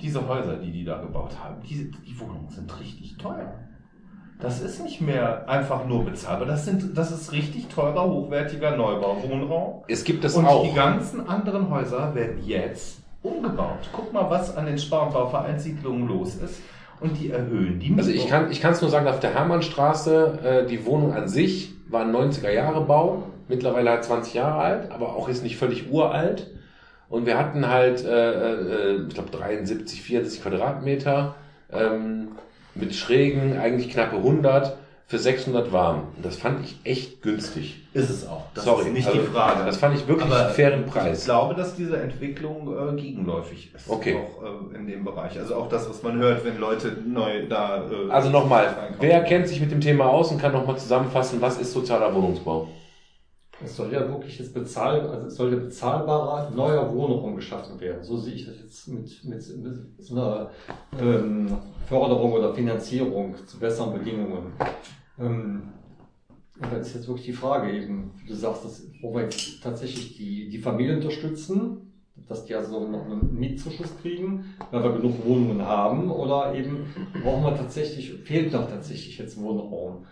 diese 0.00 0.28
Häuser, 0.28 0.58
die 0.58 0.70
die 0.70 0.84
da 0.84 1.00
gebaut 1.00 1.32
haben, 1.42 1.60
die, 1.68 1.90
die 2.06 2.20
Wohnungen 2.20 2.48
sind 2.48 2.72
richtig 2.78 3.16
teuer. 3.16 3.52
Das 4.40 4.60
ist 4.60 4.82
nicht 4.82 5.00
mehr 5.00 5.48
einfach 5.48 5.86
nur 5.86 6.04
bezahlbar. 6.04 6.46
Das, 6.46 6.64
sind, 6.66 6.96
das 6.96 7.10
ist 7.10 7.32
richtig 7.32 7.68
teurer, 7.68 8.04
hochwertiger 8.04 8.76
Neubauwohnraum. 8.76 9.82
Es 9.88 10.04
gibt 10.04 10.24
es 10.24 10.34
Und 10.34 10.46
auch. 10.46 10.62
die 10.68 10.74
ganzen 10.74 11.26
anderen 11.26 11.70
Häuser 11.70 12.14
werden 12.14 12.42
jetzt 12.44 12.98
umgebaut. 13.22 13.88
Guck 13.92 14.12
mal, 14.12 14.28
was 14.28 14.54
an 14.56 14.66
den 14.66 14.78
Spar- 14.78 15.06
und 15.06 15.14
Bauvereinssiedlungen 15.14 16.06
los 16.06 16.34
ist. 16.36 16.60
Und 17.00 17.18
die 17.18 17.30
erhöhen 17.30 17.78
die 17.78 17.94
Also 17.96 18.10
Miete. 18.10 18.22
ich 18.22 18.28
kann 18.28 18.50
ich 18.50 18.60
kann 18.60 18.72
es 18.72 18.80
nur 18.80 18.90
sagen, 18.90 19.06
auf 19.08 19.20
der 19.20 19.34
Hermannstraße, 19.34 20.38
äh, 20.44 20.66
die 20.66 20.84
Wohnung 20.86 21.12
an 21.14 21.28
sich 21.28 21.72
war 21.88 22.02
ein 22.02 22.12
90er 22.14 22.50
Jahre 22.50 22.82
Bau, 22.82 23.22
mittlerweile 23.48 23.90
halt 23.90 24.04
20 24.04 24.34
Jahre 24.34 24.60
alt, 24.60 24.90
aber 24.92 25.14
auch 25.14 25.28
ist 25.28 25.42
nicht 25.42 25.56
völlig 25.56 25.90
uralt. 25.90 26.50
Und 27.08 27.24
wir 27.26 27.38
hatten 27.38 27.68
halt, 27.68 28.04
äh, 28.04 28.32
äh, 28.94 29.06
ich 29.06 29.14
glaube 29.14 29.30
73, 29.30 30.02
74 30.02 30.42
Quadratmeter 30.42 31.34
ähm, 31.72 32.28
mit 32.76 32.94
Schrägen, 32.94 33.58
eigentlich 33.58 33.90
knappe 33.90 34.16
100 34.16 34.76
für 35.08 35.18
600 35.18 35.72
warm. 35.72 36.08
Und 36.16 36.24
das 36.24 36.36
fand 36.36 36.64
ich 36.64 36.80
echt 36.82 37.22
günstig. 37.22 37.80
ist 37.92 38.10
es 38.10 38.26
auch. 38.26 38.42
Das 38.54 38.64
Sorry, 38.64 38.86
ist 38.88 38.92
nicht 38.92 39.06
also 39.06 39.20
die 39.20 39.26
Frage. 39.26 39.64
Das 39.64 39.76
fand 39.76 39.96
ich 39.96 40.08
wirklich 40.08 40.26
Aber 40.26 40.46
einen 40.46 40.54
fairen 40.54 40.84
Ich 40.84 40.92
Preis. 40.92 41.24
glaube, 41.24 41.54
dass 41.54 41.76
diese 41.76 41.96
Entwicklung 42.00 42.74
äh, 42.76 43.00
gegenläufig 43.00 43.70
ist. 43.72 43.88
Okay. 43.88 44.16
Auch 44.16 44.42
äh, 44.42 44.76
in 44.76 44.88
dem 44.88 45.04
Bereich. 45.04 45.38
Also 45.38 45.54
auch 45.54 45.68
das, 45.68 45.88
was 45.88 46.02
man 46.02 46.18
hört, 46.18 46.44
wenn 46.44 46.58
Leute 46.58 46.96
neu 47.06 47.46
da. 47.46 47.84
Äh, 47.88 48.10
Also 48.10 48.30
nochmal, 48.30 48.74
wer 48.98 49.22
kennt 49.22 49.46
sich 49.46 49.60
mit 49.60 49.70
dem 49.70 49.80
Thema 49.80 50.06
aus 50.06 50.32
und 50.32 50.40
kann 50.40 50.50
nochmal 50.52 50.76
zusammenfassen, 50.76 51.40
was 51.40 51.58
ist 51.58 51.72
sozialer 51.72 52.12
Wohnungsbau? 52.12 52.66
Es 53.64 53.74
soll 53.74 53.92
ja 53.92 54.06
wirklich 54.06 54.38
jetzt 54.38 54.52
bezahl, 54.52 55.00
also 55.08 55.26
es 55.28 55.34
soll 55.34 55.52
ja 55.52 55.58
bezahlbarer 55.58 56.50
neuer 56.50 56.94
Wohnraum 56.94 57.36
geschaffen 57.36 57.80
werden. 57.80 58.04
So 58.04 58.16
sehe 58.18 58.34
ich 58.34 58.46
das 58.46 58.58
jetzt 58.58 58.88
mit, 58.88 59.24
mit, 59.24 59.56
mit 59.62 59.74
so 59.98 60.14
einer 60.14 60.50
ähm, 61.00 61.56
Förderung 61.86 62.32
oder 62.32 62.54
Finanzierung 62.54 63.34
zu 63.46 63.58
besseren 63.58 63.94
Bedingungen. 63.94 64.52
Ähm, 65.18 65.62
und 66.60 66.72
da 66.72 66.76
ist 66.76 66.94
jetzt 66.94 67.08
wirklich 67.08 67.26
die 67.26 67.32
Frage 67.32 67.70
eben, 67.70 68.12
wie 68.16 68.28
du 68.28 68.34
sagst, 68.34 68.64
dass, 68.64 68.82
wo 69.00 69.14
wir 69.14 69.22
jetzt 69.22 69.62
tatsächlich 69.62 70.16
die, 70.16 70.48
die 70.48 70.58
Familie 70.58 70.96
unterstützen, 70.96 71.92
dass 72.28 72.44
die 72.44 72.54
also 72.54 72.86
noch 72.88 73.04
einen 73.04 73.38
Mietzuschuss 73.38 73.96
kriegen, 74.00 74.44
weil 74.70 74.82
wir 74.82 74.92
genug 74.92 75.24
Wohnungen 75.24 75.62
haben, 75.62 76.10
oder 76.10 76.54
eben 76.54 76.86
brauchen 77.22 77.44
wir 77.44 77.56
tatsächlich, 77.56 78.12
fehlt 78.24 78.52
noch 78.52 78.68
tatsächlich 78.68 79.18
jetzt 79.18 79.40
Wohnraum. 79.40 80.06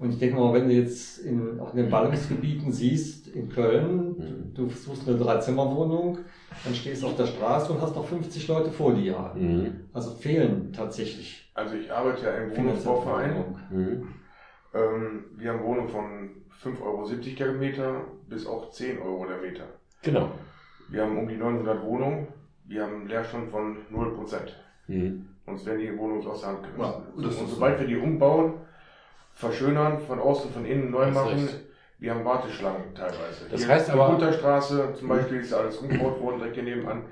Und 0.00 0.14
ich 0.14 0.18
denke 0.18 0.36
mal, 0.36 0.54
wenn 0.54 0.66
du 0.66 0.74
jetzt 0.74 1.18
in, 1.18 1.60
auch 1.60 1.74
in 1.74 1.82
den 1.82 1.90
Ballungsgebieten 1.90 2.72
siehst, 2.72 3.28
in 3.28 3.50
Köln, 3.50 4.50
du, 4.54 4.64
du 4.64 4.70
suchst 4.70 5.06
eine 5.06 5.18
Dreizimmerwohnung, 5.18 6.20
dann 6.64 6.74
stehst 6.74 7.02
du 7.02 7.08
auf 7.08 7.16
der 7.16 7.26
Straße 7.26 7.70
und 7.70 7.82
hast 7.82 7.94
noch 7.94 8.06
50 8.06 8.48
Leute 8.48 8.70
vor 8.70 8.94
dir. 8.94 9.34
Mhm. 9.34 9.88
Also 9.92 10.12
fehlen 10.12 10.72
tatsächlich 10.72 11.52
Also 11.54 11.76
ich 11.76 11.92
arbeite 11.92 12.24
ja 12.24 12.32
im 12.32 12.56
Wohnungsbauverein. 12.56 13.44
Mhm. 13.70 14.08
Ähm, 14.72 15.24
wir 15.36 15.52
haben 15.52 15.62
Wohnungen 15.64 15.88
von 15.90 16.30
5,70 16.64 16.82
Euro 16.82 17.06
der 17.38 17.52
Meter 17.52 18.04
bis 18.26 18.46
auch 18.46 18.70
10 18.70 19.00
Euro 19.02 19.26
der 19.26 19.42
Meter. 19.42 19.64
Genau. 20.00 20.30
Wir 20.88 21.02
haben 21.02 21.18
um 21.18 21.28
die 21.28 21.36
900 21.36 21.84
Wohnungen. 21.84 22.28
Wir 22.64 22.84
haben 22.84 23.00
einen 23.00 23.08
Leerstand 23.08 23.50
von 23.50 23.76
0%. 23.92 24.16
Mhm. 24.86 25.26
Uns 25.44 25.66
werden 25.66 25.80
die 25.80 25.98
Wohnungen 25.98 26.26
aus 26.26 26.40
der 26.40 26.50
Hand 26.50 26.62
gerissen. 26.62 26.80
Ja, 26.80 27.42
und 27.42 27.48
sobald 27.50 27.80
wir 27.80 27.86
die 27.86 27.96
umbauen, 27.96 28.54
verschönern, 29.40 29.98
von 30.06 30.18
außen, 30.20 30.52
von 30.52 30.64
innen 30.64 30.90
neu 30.90 31.10
machen, 31.10 31.48
wir 31.98 32.14
haben 32.14 32.24
Warteschlangen 32.24 32.94
teilweise. 32.94 33.46
Das 33.50 33.60
Hier 33.64 33.68
heißt 33.74 33.88
die 33.88 33.92
aber- 33.92 34.10
Unterstraße 34.10 34.94
zum 34.98 35.08
Beispiel 35.08 35.40
ist 35.40 35.52
alles 35.52 35.76
umgebaut 35.78 36.20
worden, 36.20 36.38
direkt 36.38 36.54
hier 36.54 36.64
nebenan. 36.64 37.02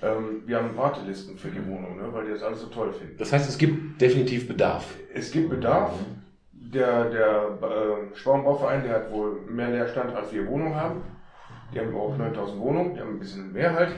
Ähm, 0.00 0.42
wir 0.46 0.58
haben 0.58 0.76
Wartelisten 0.76 1.36
für 1.36 1.48
die 1.48 1.64
Wohnung, 1.66 1.96
ne, 1.96 2.04
weil 2.12 2.26
die 2.26 2.32
das 2.32 2.42
alles 2.42 2.60
so 2.60 2.68
toll 2.68 2.92
finden. 2.92 3.16
Das 3.18 3.32
heißt, 3.32 3.48
es 3.48 3.58
gibt 3.58 4.00
definitiv 4.00 4.46
Bedarf. 4.46 4.84
Es 5.12 5.30
gibt 5.32 5.50
Bedarf. 5.50 5.92
Der, 6.52 7.06
der 7.10 7.58
äh, 7.62 8.16
Schwarmbauverein, 8.16 8.84
der 8.84 8.94
hat 8.94 9.10
wohl 9.10 9.40
mehr 9.48 9.70
Leerstand, 9.70 10.14
als 10.14 10.32
wir 10.32 10.46
Wohnungen 10.46 10.74
haben. 10.74 11.02
Die 11.74 11.80
haben 11.80 11.94
auch 11.96 12.16
9000 12.16 12.60
Wohnungen, 12.60 12.94
die 12.94 13.00
haben 13.00 13.14
ein 13.14 13.18
bisschen 13.18 13.52
mehr 13.52 13.72
halt, 13.74 13.90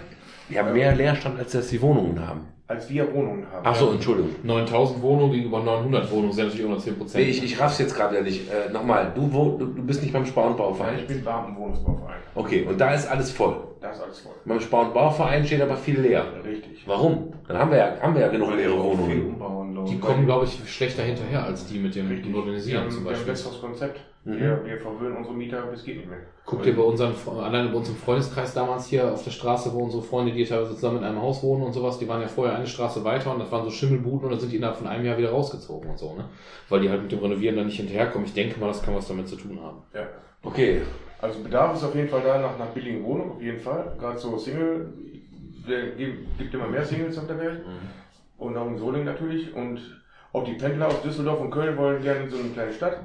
Wir 0.49 0.61
haben 0.61 0.73
mehr 0.73 0.95
Leerstand, 0.95 1.39
als 1.39 1.53
dass 1.53 1.69
die 1.69 1.81
Wohnungen 1.83 2.27
haben. 2.27 2.49
Als 2.71 2.89
wir 2.89 3.13
Wohnungen 3.13 3.45
haben. 3.53 3.65
Ach 3.65 3.75
so, 3.75 3.91
Entschuldigung. 3.91 4.31
9000 4.45 5.03
Wohnungen 5.03 5.33
gegenüber 5.33 5.61
900 5.61 6.09
Wohnungen 6.13 6.33
sind 6.33 6.47
natürlich 6.47 6.67
auch 6.67 6.71
noch 6.71 6.79
10 6.79 6.99
Prozent. 6.99 7.25
Nee, 7.25 7.31
ich, 7.31 7.43
ich 7.43 7.61
raff's 7.61 7.79
jetzt 7.79 7.97
gerade 7.97 8.15
ja 8.15 8.23
nicht. 8.23 8.49
Äh, 8.49 8.73
Nochmal, 8.73 9.11
du, 9.13 9.33
wo, 9.33 9.59
du, 9.59 9.67
du 9.67 9.83
bist 9.83 10.01
nicht 10.03 10.13
beim 10.13 10.25
Spar- 10.25 10.45
und 10.45 10.51
Nein, 10.51 10.59
Bauverein. 10.59 10.99
ich 11.01 11.07
bin 11.09 11.25
Beamtenwohnungsbauverein. 11.25 12.21
Okay, 12.37 12.65
und 12.69 12.81
da 12.81 12.95
ist 12.95 13.11
alles 13.11 13.33
voll. 13.33 13.57
Da 13.81 13.91
ist 13.91 14.01
alles 14.03 14.21
voll. 14.21 14.33
Beim 14.45 14.61
Spar- 14.61 14.87
und 14.87 14.95
Bauverein 14.95 15.45
steht 15.45 15.63
aber 15.63 15.77
viel 15.77 16.01
leer. 16.01 16.27
Richtig. 16.45 16.83
Warum? 16.87 17.33
Dann 17.49 17.59
haben 17.59 17.71
wir 17.71 17.79
ja, 17.79 18.01
haben 18.01 18.15
wir 18.15 18.21
ja 18.23 18.29
genug 18.29 18.55
leere 18.55 18.79
Wohnungen. 18.79 19.87
die 19.89 19.99
kommen, 19.99 20.27
glaube 20.27 20.45
ich, 20.45 20.71
schlechter 20.71 21.03
hinterher 21.03 21.45
als 21.45 21.67
die 21.67 21.79
mit 21.79 21.95
dem 21.95 22.09
Richtig. 22.09 22.27
Wir 22.27 22.37
Modernisieren 22.39 22.83
haben, 22.85 22.91
zum 22.91 23.05
wir 23.05 23.11
haben 23.11 23.15
ein 23.15 23.27
Beispiel. 23.27 23.33
besseres 23.33 23.61
Konzept. 23.61 24.01
Mhm. 24.25 24.39
Wir, 24.39 24.65
wir 24.67 24.77
verwöhnen 24.79 25.17
unsere 25.17 25.35
Mieter, 25.35 25.63
bis 25.63 25.83
geht 25.83 25.97
nicht 25.97 26.09
mehr. 26.11 26.19
Guck 26.45 26.63
dir 26.63 26.77
bei 26.77 26.83
unseren, 26.83 27.15
alleine 27.39 27.71
bei 27.71 27.77
uns 27.77 27.89
im 27.89 27.97
Freundeskreis 27.97 28.53
damals 28.53 28.89
hier 28.89 29.11
auf 29.11 29.25
der 29.25 29.31
Straße, 29.31 29.73
wo 29.73 29.79
unsere 29.79 30.03
Freunde, 30.03 30.33
die 30.33 30.45
teilweise 30.45 30.75
zusammen 30.75 30.99
in 30.99 31.05
einem 31.05 31.23
Haus 31.23 31.43
wohnen 31.43 31.63
und 31.63 31.73
sowas, 31.73 31.99
die 31.99 32.07
waren 32.07 32.21
ja 32.21 32.29
vorher 32.29 32.57
eine 32.57 32.67
Straße 32.67 33.03
weiter 33.03 33.33
und 33.33 33.39
das 33.39 33.51
waren 33.51 33.65
so 33.65 33.71
Schimmelbuden 33.71 34.25
und 34.25 34.31
dann 34.33 34.41
sind 34.41 34.53
die 34.53 34.57
innerhalb 34.57 34.77
von 34.77 34.89
einem 34.89 35.07
Jahr 35.07 35.17
wieder 35.17 35.31
rausgezogen 35.31 35.89
und 35.89 35.99
so, 35.99 36.15
ne? 36.17 36.27
Weil 36.69 36.81
die 36.81 36.91
halt 36.91 37.01
mit 37.03 37.13
dem 37.13 37.21
Renovieren 37.21 37.57
dann 37.57 37.67
nicht 37.67 37.79
hinterherkommen. 37.79 38.27
Ich 38.27 38.35
denke 38.35 38.61
mal, 38.61 38.67
das 38.67 38.83
kann 38.83 38.95
was 38.95 39.09
damit 39.09 39.27
zu 39.27 39.37
tun 39.37 39.59
haben. 39.63 39.79
Ja. 39.95 40.07
Okay, 40.43 40.83
Also 41.21 41.43
Bedarf 41.43 41.77
ist 41.77 41.85
auf 41.85 41.95
jeden 41.95 42.09
Fall 42.09 42.23
da 42.23 42.39
nach, 42.39 42.59
nach 42.59 42.69
billigen 42.69 43.05
Wohnungen, 43.05 43.33
auf 43.33 43.43
jeden 43.43 43.61
Fall. 43.61 43.95
Gerade 43.99 44.19
so 44.19 44.39
Single, 44.39 44.93
der 45.69 45.91
gibt 46.39 46.55
immer 46.55 46.69
mehr 46.69 46.85
Singles 46.85 47.19
auf 47.19 47.27
der 47.27 47.39
Welt. 47.39 47.61
Und 48.39 48.57
auch 48.57 48.67
in 48.69 48.79
Solingen 48.79 49.07
natürlich. 49.07 49.55
Und 49.55 49.81
auch 50.33 50.45
die 50.45 50.55
Pendler 50.55 50.89
aus 50.89 51.03
Düsseldorf 51.03 51.41
und 51.41 51.51
Köln 51.51 51.77
wollen 51.77 52.03
gerne 52.03 52.25
in 52.25 52.31
so 52.31 52.39
eine 52.39 52.49
kleine 52.49 52.73
Stadt. 52.73 53.01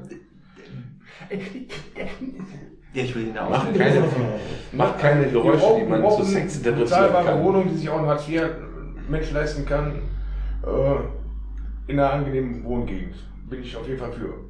Ja, 2.93 3.03
ich 3.03 3.13
will 3.13 3.27
ihn 3.27 3.37
auch. 3.37 3.49
macht 3.49 3.75
keine, 3.75 4.03
macht 4.71 4.99
keine 4.99 5.27
Geräusche, 5.27 5.79
die 5.79 5.83
man 5.85 6.09
zu 6.11 6.23
Sex 6.23 6.57
interpretieren 6.57 6.79
bezahlbare 6.79 7.25
kann. 7.25 7.43
Wohnung, 7.43 7.67
die 7.67 7.75
sich 7.75 7.89
auch 7.89 7.99
ein 7.99 8.05
Hartz 8.05 8.29
IV 8.29 8.43
Mensch 9.09 9.31
leisten 9.31 9.65
kann. 9.65 10.01
Äh, 10.65 11.91
in 11.91 11.99
einer 11.99 12.13
angenehmen 12.13 12.63
Wohngegend. 12.63 13.15
Bin 13.49 13.61
ich 13.61 13.75
auf 13.75 13.87
jeden 13.87 13.99
Fall 13.99 14.13
für. 14.13 14.44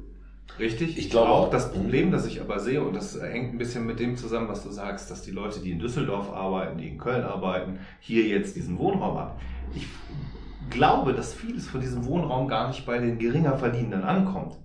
Richtig. 0.58 0.96
Ich 0.96 1.10
glaube 1.10 1.30
auch 1.30 1.50
das 1.50 1.72
Problem, 1.72 2.10
das 2.10 2.26
ich 2.26 2.40
aber 2.40 2.60
sehe, 2.60 2.82
und 2.82 2.94
das 2.94 3.20
hängt 3.20 3.54
ein 3.54 3.58
bisschen 3.58 3.84
mit 3.84 4.00
dem 4.00 4.16
zusammen, 4.16 4.48
was 4.48 4.62
du 4.62 4.70
sagst, 4.70 5.10
dass 5.10 5.22
die 5.22 5.30
Leute, 5.30 5.60
die 5.60 5.70
in 5.70 5.78
Düsseldorf 5.78 6.32
arbeiten, 6.32 6.78
die 6.78 6.88
in 6.88 6.98
Köln 6.98 7.24
arbeiten, 7.24 7.80
hier 8.00 8.24
jetzt 8.24 8.56
diesen 8.56 8.78
Wohnraum 8.78 9.18
haben. 9.18 9.40
Ich 9.74 9.86
glaube, 10.70 11.12
dass 11.12 11.34
vieles 11.34 11.68
von 11.68 11.80
diesem 11.80 12.06
Wohnraum 12.06 12.48
gar 12.48 12.68
nicht 12.68 12.86
bei 12.86 12.98
den 12.98 13.18
geringer 13.18 13.58
Verdienenden 13.58 14.02
ankommt. 14.02 14.56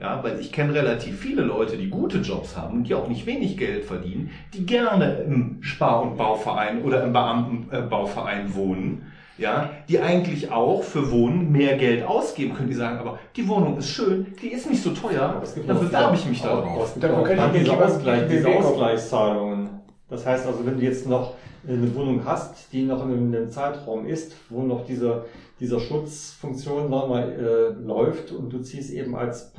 Ja, 0.00 0.24
weil 0.24 0.40
ich 0.40 0.52
kenne 0.52 0.74
relativ 0.74 1.20
viele 1.20 1.42
Leute, 1.42 1.76
die 1.76 1.88
gute 1.88 2.18
Jobs 2.18 2.56
haben 2.56 2.78
und 2.78 2.88
die 2.88 2.94
auch 2.94 3.08
nicht 3.08 3.26
wenig 3.26 3.56
Geld 3.56 3.84
verdienen, 3.84 4.30
die 4.54 4.64
gerne 4.66 5.18
im 5.18 5.62
Spar- 5.62 6.02
und 6.02 6.16
Bauverein 6.16 6.82
oder 6.82 7.04
im 7.04 7.12
Beamtenbauverein 7.12 8.54
wohnen. 8.54 9.11
Ja, 9.42 9.70
die 9.88 10.00
eigentlich 10.00 10.50
auch 10.50 10.82
für 10.82 11.10
Wohnen 11.10 11.50
mehr 11.50 11.76
Geld 11.76 12.04
ausgeben 12.04 12.54
können. 12.54 12.68
Die 12.68 12.74
sagen, 12.74 12.98
aber 12.98 13.18
die 13.36 13.46
Wohnung 13.48 13.76
ist 13.76 13.88
schön, 13.88 14.26
die 14.40 14.48
ist 14.48 14.70
nicht 14.70 14.82
so 14.82 14.90
teuer, 14.90 15.42
dann 15.66 15.80
bewerbe 15.80 16.14
ich 16.14 16.26
mich 16.26 16.42
darauf. 16.42 16.94
Davon 16.98 17.24
kann 17.24 17.36
kann 17.36 17.54
ich 17.54 17.62
diese, 17.62 17.76
Ausgleich, 17.76 18.28
diese 18.28 18.48
Ausgleichszahlungen. 18.48 19.70
Das 20.08 20.26
heißt 20.26 20.46
also, 20.46 20.64
wenn 20.64 20.78
du 20.78 20.82
jetzt 20.84 21.08
noch 21.08 21.34
eine 21.66 21.94
Wohnung 21.94 22.24
hast, 22.24 22.72
die 22.72 22.82
noch 22.82 23.04
in 23.06 23.34
einem 23.34 23.48
Zeitraum 23.48 24.06
ist, 24.06 24.34
wo 24.50 24.62
noch 24.62 24.84
diese, 24.84 25.24
dieser 25.60 25.80
Schutzfunktion 25.80 26.90
mal, 26.90 27.30
äh, 27.30 27.82
läuft 27.82 28.32
und 28.32 28.52
du 28.52 28.60
ziehst 28.60 28.92
eben 28.92 29.14
als 29.14 29.52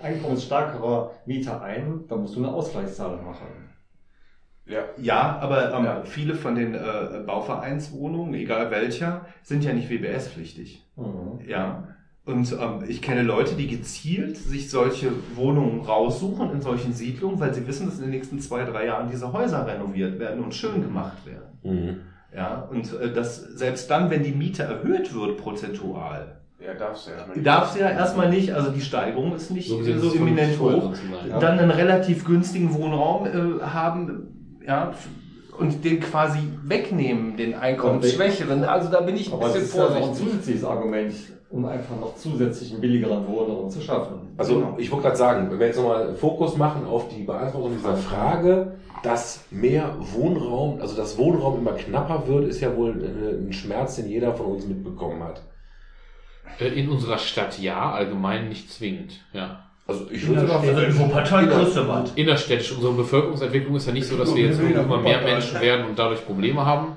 einkommensstärkerer 0.00 1.12
Mieter 1.26 1.62
ein, 1.62 2.04
dann 2.08 2.22
musst 2.22 2.36
du 2.36 2.40
eine 2.40 2.52
Ausgleichszahlung 2.52 3.24
machen. 3.24 3.67
Ja. 4.68 4.80
Ja, 4.98 5.38
aber 5.40 5.72
ähm, 5.74 5.84
Ja. 5.84 6.02
viele 6.04 6.34
von 6.34 6.54
den 6.54 6.74
äh, 6.74 6.78
Bauvereinswohnungen, 7.26 8.34
egal 8.34 8.70
welcher, 8.70 9.26
sind 9.42 9.64
ja 9.64 9.72
nicht 9.72 9.88
WBS-pflichtig. 9.90 10.84
Mhm. 10.96 11.40
Ja. 11.46 11.84
Und 12.24 12.52
ähm, 12.52 12.84
ich 12.86 13.00
kenne 13.00 13.22
Leute, 13.22 13.54
die 13.54 13.66
gezielt 13.68 14.36
sich 14.36 14.68
solche 14.70 15.10
Wohnungen 15.34 15.80
raussuchen 15.80 16.52
in 16.52 16.60
solchen 16.60 16.92
Siedlungen, 16.92 17.40
weil 17.40 17.54
sie 17.54 17.66
wissen, 17.66 17.86
dass 17.86 17.96
in 17.96 18.02
den 18.02 18.10
nächsten 18.10 18.38
zwei, 18.40 18.64
drei 18.64 18.84
Jahren 18.86 19.08
diese 19.10 19.32
Häuser 19.32 19.66
renoviert 19.66 20.18
werden 20.18 20.44
und 20.44 20.54
schön 20.54 20.82
gemacht 20.82 21.24
werden. 21.24 21.58
Mhm. 21.62 22.00
Ja. 22.36 22.68
Und 22.70 22.92
äh, 23.00 23.10
das 23.12 23.38
selbst 23.38 23.90
dann, 23.90 24.10
wenn 24.10 24.22
die 24.22 24.32
Miete 24.32 24.62
erhöht 24.64 25.14
wird 25.14 25.38
prozentual, 25.38 26.36
Ja, 26.62 26.74
darfst 26.74 27.06
du 27.06 27.12
erstmal 27.12 27.36
nicht. 27.36 27.46
darf 27.46 27.72
sie 27.72 27.80
ja 27.80 27.88
erstmal 27.88 28.28
nicht, 28.28 28.52
also 28.52 28.70
die 28.70 28.82
Steigerung 28.82 29.34
ist 29.34 29.50
nicht 29.50 29.68
so, 29.70 29.78
von 29.78 30.18
eminent 30.28 30.58
hoch, 30.60 30.92
dann 31.40 31.58
einen 31.58 31.70
relativ 31.70 32.26
günstigen 32.26 32.74
Wohnraum 32.74 33.26
äh, 33.26 33.62
haben, 33.64 34.37
ja, 34.68 34.92
und 35.58 35.84
den 35.84 35.98
quasi 35.98 36.38
wegnehmen, 36.62 37.36
den 37.36 37.54
Einkommensschwächeren. 37.54 38.62
Also 38.64 38.90
da 38.90 39.00
bin 39.00 39.16
ich 39.16 39.28
ein 39.28 39.32
Aber 39.32 39.46
bisschen 39.46 39.62
ist 39.62 39.74
ja 39.74 39.82
noch 39.82 39.96
ein 39.96 40.02
vorsichtig. 40.02 40.30
zusätzliches 40.30 40.64
Argument, 40.64 41.14
um 41.50 41.64
einfach 41.64 41.98
noch 41.98 42.14
zusätzlichen 42.14 42.80
billigeren 42.80 43.26
Wohnraum 43.26 43.68
zu 43.68 43.80
schaffen. 43.80 44.34
Also 44.36 44.74
ich 44.76 44.90
wollte 44.92 45.06
gerade 45.06 45.16
sagen, 45.16 45.50
wenn 45.50 45.58
wir 45.58 45.66
jetzt 45.66 45.76
nochmal 45.78 46.14
Fokus 46.14 46.56
machen 46.56 46.86
auf 46.86 47.08
die 47.08 47.24
Beantwortung 47.24 47.72
dieser 47.72 47.96
Frage, 47.96 48.76
dass 49.02 49.44
mehr 49.50 49.96
Wohnraum, 50.12 50.80
also 50.80 50.96
dass 50.96 51.18
Wohnraum 51.18 51.58
immer 51.58 51.72
knapper 51.72 52.28
wird, 52.28 52.48
ist 52.48 52.60
ja 52.60 52.76
wohl 52.76 52.92
ein 52.92 53.52
Schmerz, 53.52 53.96
den 53.96 54.08
jeder 54.08 54.34
von 54.34 54.46
uns 54.46 54.66
mitbekommen 54.66 55.22
hat. 55.24 55.42
In 56.60 56.88
unserer 56.88 57.18
Stadt 57.18 57.58
ja, 57.58 57.90
allgemein 57.92 58.48
nicht 58.48 58.70
zwingend. 58.70 59.20
Ja. 59.32 59.67
Also 59.88 60.04
ich 60.10 60.28
würde 60.28 60.42
in 60.86 60.98
Wuppertal 60.98 61.46
größte 61.46 61.88
Wand. 61.88 62.12
Innerstädtisch, 62.14 62.72
unsere 62.72 62.92
Bevölkerungsentwicklung 62.92 63.74
ist 63.76 63.86
ja 63.86 63.92
nicht 63.94 64.06
so, 64.06 64.18
dass 64.18 64.34
wir 64.36 64.44
jetzt 64.44 64.60
immer 64.60 64.98
mehr 64.98 65.22
Menschen 65.22 65.60
werden 65.62 65.86
und 65.86 65.98
dadurch 65.98 66.24
Probleme 66.26 66.64
haben. 66.64 66.96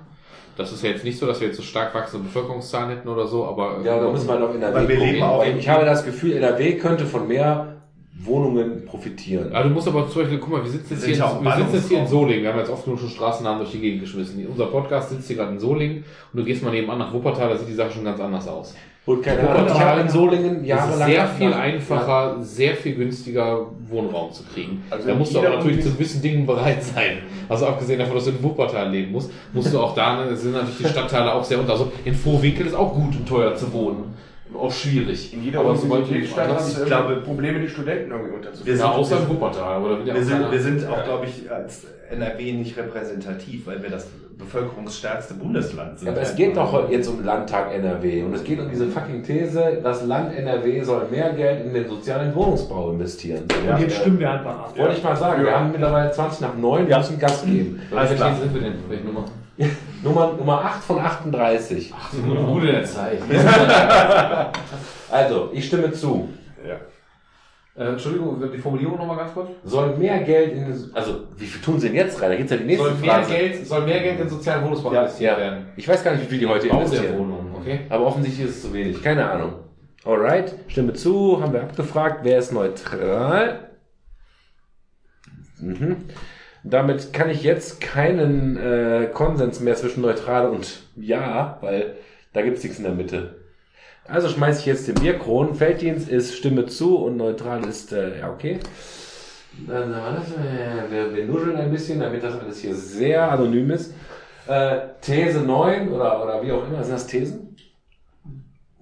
Das 0.58 0.74
ist 0.74 0.84
ja 0.84 0.90
jetzt 0.90 1.06
nicht 1.06 1.18
so, 1.18 1.26
dass 1.26 1.40
wir 1.40 1.48
jetzt 1.48 1.56
so 1.56 1.64
stark 1.64 1.96
wachsende 1.96 2.26
Bevölkerungszahlen 2.26 2.90
hätten 2.90 3.08
oder 3.08 3.26
so, 3.28 3.46
aber 3.46 3.80
Ja, 3.86 3.98
da 3.98 4.12
müssen 4.12 4.28
wir 4.28 4.44
auf 4.44 4.54
NRW 4.54 4.74
Weil 4.76 4.88
wir 4.90 5.00
leben 5.00 5.24
auch 5.24 5.46
ich 5.46 5.70
habe 5.70 5.86
das 5.86 6.04
Gefühl, 6.04 6.34
NRW 6.34 6.74
könnte 6.74 7.06
von 7.06 7.30
mehr 7.30 7.78
Wohnungen 8.14 8.86
profitieren. 8.86 9.52
Ja, 9.54 9.64
du 9.64 9.70
musst 9.70 9.88
aber 9.88 10.10
zum 10.10 10.24
Beispiel, 10.24 10.40
guck 10.40 10.50
mal, 10.50 10.64
wir 10.64 10.70
sitzen 10.70 10.94
jetzt 10.94 11.06
hier, 11.06 11.16
in, 11.16 11.46
wir 11.46 11.56
sitzen 11.56 11.74
jetzt 11.76 11.88
hier 11.88 12.00
in. 12.00 12.08
Solingen. 12.08 12.44
Wir 12.44 12.52
haben 12.52 12.60
jetzt 12.60 12.70
oft 12.70 12.84
genug 12.84 13.00
schon 13.00 13.10
Straßennamen 13.10 13.60
durch 13.60 13.72
die 13.72 13.80
Gegend 13.80 14.02
geschmissen. 14.02 14.46
Unser 14.48 14.66
Podcast 14.66 15.12
sitzt 15.12 15.28
hier 15.28 15.38
gerade 15.38 15.54
in 15.54 15.60
Solingen 15.60 16.04
und 16.34 16.40
du 16.40 16.44
gehst 16.44 16.62
mal 16.62 16.72
nebenan 16.72 17.00
nach 17.00 17.14
Wuppertal, 17.14 17.50
da 17.50 17.58
sieht 17.58 17.70
die 17.70 17.74
Sache 17.74 17.92
schon 17.92 18.04
ganz 18.04 18.20
anders 18.20 18.48
aus. 18.50 18.76
Und 19.04 19.24
keine 19.24 19.50
Ahnung, 19.50 19.66
ich 19.66 19.80
habe 19.80 20.02
in 20.02 20.10
Solingen 20.10 20.64
jahrelang... 20.64 21.10
sehr 21.10 21.28
viel 21.28 21.54
einfacher, 21.54 22.38
sehr 22.42 22.76
viel 22.76 22.94
günstiger 22.94 23.66
Wohnraum 23.90 24.32
zu 24.32 24.44
kriegen. 24.44 24.84
Also 24.92 25.08
da 25.08 25.16
musst 25.16 25.34
du 25.34 25.40
aber 25.40 25.58
natürlich 25.58 25.82
zu 25.82 25.92
gewissen 25.92 26.22
Dingen 26.22 26.46
bereit 26.46 26.84
sein. 26.84 27.18
Also 27.50 27.66
abgesehen 27.66 27.98
davon, 27.98 28.16
dass 28.16 28.26
du 28.26 28.32
in 28.32 28.44
Wuppertal 28.44 28.92
leben 28.92 29.12
musst, 29.12 29.32
musst 29.54 29.74
du 29.74 29.80
auch 29.80 29.96
da, 29.96 30.24
ne, 30.24 30.36
sind 30.36 30.52
natürlich 30.52 30.78
die 30.78 30.86
Stadtteile 30.88 31.34
auch 31.34 31.44
sehr 31.44 31.60
unter. 31.60 31.72
Also 31.72 31.92
in 32.06 32.14
Vorwinkel 32.14 32.68
ist 32.68 32.76
auch 32.76 32.94
gut 32.94 33.16
und 33.16 33.28
teuer 33.28 33.56
zu 33.56 33.74
wohnen. 33.74 34.14
Auch 34.54 34.72
schwierig. 34.72 35.34
In 35.34 35.46
jeder 35.46 35.62
aber 35.62 35.76
sobald 35.76 36.04
du 36.04 36.10
Universitätsstadt 36.10 36.50
das- 36.52 36.64
hast 36.64 36.78
du 36.78 36.82
ich 36.82 36.88
glaube, 36.88 37.16
Probleme, 37.22 37.60
die 37.60 37.70
Studenten 37.70 38.12
irgendwie 38.12 38.34
unterzubringen. 38.36 38.66
Wir 38.66 38.86
ja, 38.86 38.92
sind- 38.92 39.00
außer 39.00 39.20
in 39.22 39.30
Wuppertal. 39.30 39.82
Ja 40.06 40.14
Wir 40.14 40.24
sind, 40.24 40.52
wir 40.52 40.60
sind 40.60 40.88
auch, 40.88 41.04
glaube 41.04 41.26
ich, 41.26 41.50
als 41.50 41.88
NRW 42.12 42.52
nicht 42.54 42.78
repräsentativ, 42.78 43.66
weil 43.66 43.82
wir 43.82 43.90
das 43.90 44.08
bevölkerungsstärkste 44.42 45.34
Bundesland 45.36 46.00
sind. 46.00 46.08
Ja, 46.08 46.12
aber 46.14 46.22
es 46.22 46.36
geht 46.36 46.56
doch 46.58 46.90
jetzt 46.90 47.08
um 47.08 47.24
Landtag 47.24 47.74
NRW 47.74 48.24
und 48.24 48.34
es 48.34 48.44
geht 48.44 48.60
um 48.60 48.70
diese 48.70 48.88
fucking 48.88 49.24
These, 49.24 49.80
das 49.84 50.04
Land 50.06 50.36
NRW 50.36 50.82
soll 50.84 51.06
mehr 51.10 51.32
Geld 51.34 51.66
in 51.66 51.74
den 51.74 51.88
sozialen 51.88 52.34
Wohnungsbau 52.36 52.92
investieren. 52.92 53.44
Und 53.72 53.80
jetzt 53.80 53.98
stimmen 53.98 54.20
wir 54.20 54.32
einfach 54.32 54.52
ab. 54.60 54.74
Wollte 54.78 54.98
ich 54.98 55.04
mal 55.04 55.16
sagen, 55.16 55.42
wir 55.44 55.52
Ja. 55.52 55.60
haben 55.60 55.72
mittlerweile 55.72 56.12
20 56.12 56.42
nach 56.42 56.56
9, 56.56 56.84
wir 56.86 56.92
Ja. 56.92 56.98
müssen 56.98 57.20
Gas 57.20 57.44
geben. 57.46 57.82
Welche 57.90 58.16
klar. 58.16 58.36
sind 58.36 58.54
wir 58.54 58.62
denn? 58.62 58.74
Welche 58.90 59.06
Nummer? 59.06 59.26
Nummer, 60.04 60.34
Nummer 60.38 60.62
8 60.66 60.84
von 60.84 61.00
38. 61.00 61.94
Gute 62.48 62.68
der 62.68 62.84
Zeit. 62.86 63.20
Also, 65.12 65.50
ich 65.54 65.66
stimme 65.68 65.92
zu. 65.92 66.30
Ja. 66.68 66.76
Äh, 67.74 67.86
Entschuldigung, 67.86 68.42
die 68.52 68.58
Formulierung 68.58 68.98
nochmal 68.98 69.18
ganz 69.18 69.34
kurz. 69.34 69.50
Soll 69.64 69.96
mehr 69.96 70.20
Geld 70.20 70.54
in 70.54 70.92
also 70.94 71.24
wie 71.38 71.46
viel 71.46 71.62
tun 71.62 71.80
sie 71.80 71.88
denn 71.88 71.96
jetzt 71.96 72.22
rein? 72.22 72.32
Da 72.32 72.36
geht's 72.36 72.52
ja 72.52 72.58
die 72.58 72.66
nächste 72.66 72.90
Soll 72.90 72.96
mehr. 72.96 73.22
Geld, 73.26 73.66
soll 73.66 73.86
mehr 73.86 74.00
Geld 74.02 74.20
in 74.20 74.30
sozialen 74.30 74.66
Wohnungsbau 74.66 74.94
ja, 74.94 75.02
investiert 75.04 75.32
ja. 75.32 75.38
werden? 75.38 75.66
Ich 75.78 75.88
weiß 75.88 76.04
gar 76.04 76.12
nicht, 76.12 76.24
wie 76.24 76.28
viel 76.28 76.40
die 76.40 76.48
heute 76.48 76.68
Bau 76.68 76.76
der 76.76 76.86
investieren. 76.86 77.18
Wohnungen, 77.18 77.56
okay? 77.56 77.80
Aber 77.88 78.08
offensichtlich 78.08 78.50
ist 78.50 78.56
es 78.58 78.62
zu 78.64 78.74
wenig. 78.74 79.02
Keine 79.02 79.30
Ahnung. 79.30 79.54
Alright, 80.04 80.56
stimme 80.68 80.94
zu, 80.94 81.42
haben 81.42 81.54
wir 81.54 81.62
abgefragt. 81.62 82.22
Wer 82.24 82.40
ist 82.40 82.52
neutral? 82.52 83.70
Mhm. 85.60 85.96
Damit 86.64 87.14
kann 87.14 87.30
ich 87.30 87.44
jetzt 87.44 87.80
keinen 87.80 88.58
äh, 88.58 89.08
Konsens 89.14 89.62
mehr 89.62 89.76
zwischen 89.76 90.02
neutral 90.02 90.50
und 90.50 90.84
ja, 90.96 91.58
weil 91.62 91.96
da 92.34 92.42
gibt's 92.42 92.64
nichts 92.64 92.80
in 92.80 92.84
der 92.84 92.94
Mitte. 92.94 93.41
Also 94.12 94.28
schmeiße 94.28 94.60
ich 94.60 94.66
jetzt 94.66 94.88
den 94.90 94.96
Bierkron. 94.96 95.56
Felddienst 95.56 96.10
ist 96.10 96.36
Stimme 96.36 96.66
zu 96.66 96.98
und 96.98 97.16
neutral 97.16 97.64
ist 97.64 97.94
äh, 97.94 98.20
ja 98.20 98.30
okay. 98.30 98.60
Dann. 99.66 99.94
Äh, 99.94 100.92
wir, 100.92 101.16
wir 101.16 101.26
nuscheln 101.26 101.56
ein 101.56 101.72
bisschen, 101.72 102.02
damit 102.02 102.22
das 102.22 102.38
alles 102.38 102.60
hier 102.60 102.76
sehr 102.76 103.32
anonym 103.32 103.72
ist. 103.72 103.94
Äh, 104.48 104.80
These 105.00 105.40
9 105.40 105.94
oder, 105.94 106.22
oder 106.24 106.44
wie 106.44 106.52
auch 106.52 106.68
immer, 106.68 106.84
sind 106.84 106.94
das 106.94 107.08
Thesen? 107.08 107.56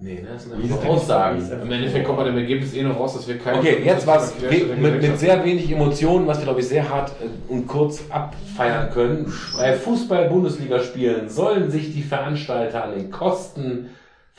Nee, 0.00 0.14
ne, 0.14 0.30
das 0.32 0.44
sind 0.44 0.54
einfach 0.54 0.84
Aussagen. 0.86 1.48
Im 1.62 1.70
Endeffekt 1.70 2.06
kommt 2.06 2.18
bei 2.18 2.24
dem 2.24 2.38
Ergebnis 2.38 2.74
eh 2.74 2.82
noch 2.82 2.98
raus, 2.98 3.14
dass 3.14 3.28
wir 3.28 3.38
keine. 3.38 3.58
Okay, 3.58 3.82
jetzt 3.84 4.06
was 4.06 4.36
Querschnitt 4.36 4.70
der 4.70 4.76
mit, 4.78 5.02
mit 5.02 5.18
sehr 5.18 5.44
wenig 5.44 5.70
Emotionen, 5.70 6.26
was 6.26 6.38
wir 6.38 6.44
glaube 6.44 6.60
ich 6.60 6.68
sehr 6.68 6.88
hart 6.88 7.12
äh, 7.22 7.52
und 7.52 7.68
kurz 7.68 8.02
abfeiern 8.08 8.90
können. 8.90 9.32
Bei 9.56 9.74
Fußball-Bundesligaspielen 9.74 11.28
sollen 11.28 11.70
sich 11.70 11.92
die 11.92 12.02
Veranstalter 12.02 12.82
an 12.82 12.94
den 12.98 13.10
Kosten 13.10 13.90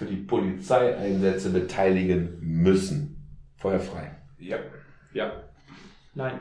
für 0.02 0.08
die 0.08 0.16
Polizeieinsätze 0.16 1.52
beteiligen 1.52 2.40
müssen. 2.42 3.24
Feuerfrei. 3.58 4.10
Ja. 4.40 4.58
Ja. 5.14 5.32
Nein. 6.16 6.40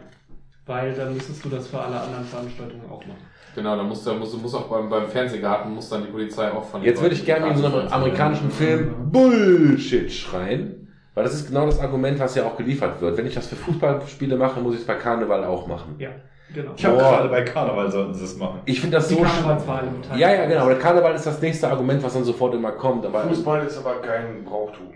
Weil 0.64 0.94
dann 0.94 1.12
müsstest 1.12 1.44
du 1.44 1.50
das 1.50 1.66
für 1.66 1.78
alle 1.78 2.00
anderen 2.00 2.24
Veranstaltungen 2.24 2.88
auch 2.90 3.04
machen. 3.04 3.20
Genau, 3.54 3.76
dann 3.76 3.86
muss, 3.86 4.06
muss, 4.06 4.34
muss 4.40 4.54
auch 4.54 4.68
beim, 4.68 4.88
beim 4.88 5.08
Fernsehgarten 5.08 5.74
muss 5.74 5.90
dann 5.90 6.04
die 6.04 6.10
Polizei 6.10 6.50
auch 6.50 6.64
von 6.64 6.80
den 6.80 6.88
Jetzt 6.88 7.02
würde 7.02 7.14
ich 7.14 7.26
gerne 7.26 7.48
in 7.48 7.56
so 7.58 7.66
einem 7.66 7.88
amerikanischen 7.88 8.50
Film 8.50 9.10
Bullshit 9.10 10.10
schreien. 10.10 10.88
Weil 11.14 11.24
das 11.24 11.34
ist 11.34 11.48
genau 11.48 11.66
das 11.66 11.80
Argument, 11.80 12.18
was 12.18 12.34
ja 12.36 12.46
auch 12.46 12.56
geliefert 12.56 13.02
wird. 13.02 13.18
Wenn 13.18 13.26
ich 13.26 13.34
das 13.34 13.48
für 13.48 13.56
Fußballspiele 13.56 14.36
mache, 14.36 14.60
muss 14.60 14.74
ich 14.74 14.80
es 14.80 14.86
bei 14.86 14.94
Karneval 14.94 15.44
auch 15.44 15.66
machen. 15.66 15.96
Ja, 15.98 16.10
genau. 16.54 16.72
Ich 16.76 16.84
habe 16.84 16.96
gerade 16.96 17.28
bei 17.28 17.42
Karneval 17.42 17.90
sollten 17.90 18.14
sie 18.14 18.24
es 18.24 18.36
machen. 18.36 18.60
Ich 18.64 18.80
finde 18.80 18.96
das 18.98 19.08
Die 19.08 19.14
so 19.14 19.20
Karnevalsvereine 19.22 19.88
beteiligen. 19.90 20.18
Ja, 20.18 20.32
ja, 20.34 20.46
genau. 20.46 20.66
Der 20.68 20.78
Karneval 20.78 21.14
ist 21.14 21.26
das 21.26 21.40
nächste 21.40 21.68
Argument, 21.68 22.02
was 22.02 22.12
dann 22.14 22.24
sofort 22.24 22.54
immer 22.54 22.72
kommt. 22.72 23.04
Aber 23.06 23.20
Fußball 23.22 23.64
ist 23.66 23.78
aber 23.78 23.94
kein 24.02 24.44
Brauchtum. 24.44 24.86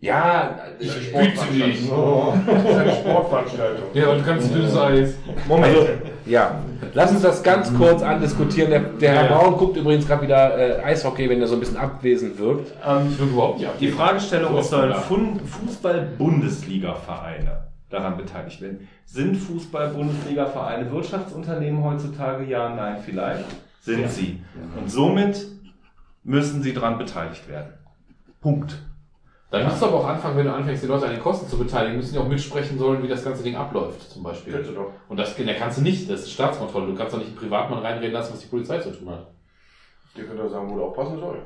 ja, 0.00 0.58
Das 0.78 0.88
ist 0.96 1.14
eine 1.14 1.28
ich, 1.28 1.34
Sportveranstaltung. 1.86 1.98
Oh. 1.98 2.34
Das 2.46 2.64
ist 2.64 2.76
eine 2.78 2.92
Sportveranstaltung. 2.92 3.84
Ja, 3.94 4.08
und 4.08 4.26
ganz 4.26 4.50
dünnes 4.52 4.76
Eis. 4.76 5.14
Moment. 5.48 5.76
ja. 6.26 6.54
Lass 6.94 7.10
uns 7.12 7.22
das 7.22 7.42
ganz 7.42 7.72
kurz 7.74 8.02
andiskutieren. 8.02 8.68
Der, 8.70 8.80
der 8.80 9.12
Herr 9.14 9.24
Ja, 9.24 9.30
ja. 9.30 9.36
Braun 9.38 9.56
guckt 9.56 9.76
übrigens 9.76 10.06
gerade 10.06 10.22
wieder 10.22 10.58
äh, 10.58 10.82
Eishockey, 10.82 11.30
wenn 11.30 11.40
er 11.40 11.46
so 11.46 11.54
ein 11.54 11.60
bisschen 11.60 11.76
abwesend 11.78 12.38
wirkt. 12.38 12.72
Ähm, 12.86 13.08
Ich 13.12 13.20
überhaupt 13.20 13.60
nicht 13.60 13.70
Die 13.80 13.88
Fragestellung 13.88 14.58
ist, 14.58 14.68
sollen 14.70 14.92
Fußball-Bundesliga-Vereine 14.92 17.71
daran 17.92 18.16
beteiligt 18.16 18.60
werden? 18.60 18.88
Sind 19.04 19.36
Fußball-Bundesliga-Vereine 19.36 20.90
Wirtschaftsunternehmen 20.90 21.82
heutzutage? 21.82 22.44
Ja, 22.44 22.74
nein, 22.74 22.98
vielleicht. 23.04 23.44
Sind 23.80 24.08
sie. 24.10 24.42
Und 24.78 24.90
somit 24.90 25.46
müssen 26.24 26.62
sie 26.62 26.72
daran 26.72 26.98
beteiligt 26.98 27.48
werden. 27.48 27.74
Punkt. 28.40 28.78
Dann 29.50 29.66
musst 29.66 29.82
du 29.82 29.86
aber 29.86 29.96
auch 29.96 30.08
anfangen, 30.08 30.38
wenn 30.38 30.46
du 30.46 30.54
anfängst, 30.54 30.82
die 30.82 30.86
Leute 30.86 31.04
an 31.04 31.10
den 31.10 31.20
Kosten 31.20 31.46
zu 31.46 31.58
beteiligen, 31.58 31.98
müssen 31.98 32.14
die 32.14 32.18
auch 32.18 32.26
mitsprechen 32.26 32.78
sollen, 32.78 33.02
wie 33.02 33.08
das 33.08 33.22
ganze 33.22 33.42
Ding 33.42 33.54
abläuft, 33.54 34.00
zum 34.10 34.22
Beispiel. 34.22 34.56
Bitte 34.56 34.72
doch. 34.72 34.92
Und 35.08 35.18
das, 35.18 35.36
da 35.36 35.52
kannst 35.52 35.76
du 35.76 35.82
nicht, 35.82 36.08
das 36.08 36.20
ist 36.20 36.32
Staatskontrolle. 36.32 36.86
Du 36.86 36.94
kannst 36.94 37.12
doch 37.12 37.18
nicht 37.18 37.28
einen 37.28 37.36
Privatmann 37.36 37.80
reinreden 37.80 38.14
lassen, 38.14 38.32
was 38.32 38.40
die 38.40 38.46
Polizei 38.46 38.78
zu 38.78 38.92
tun 38.92 39.10
hat. 39.10 39.26
Die 40.16 40.22
könnt 40.22 40.38
ihr 40.38 40.48
sagen, 40.48 40.70
wo 40.70 40.76
du 40.76 40.84
aufpassen 40.84 41.18
soll. 41.18 41.42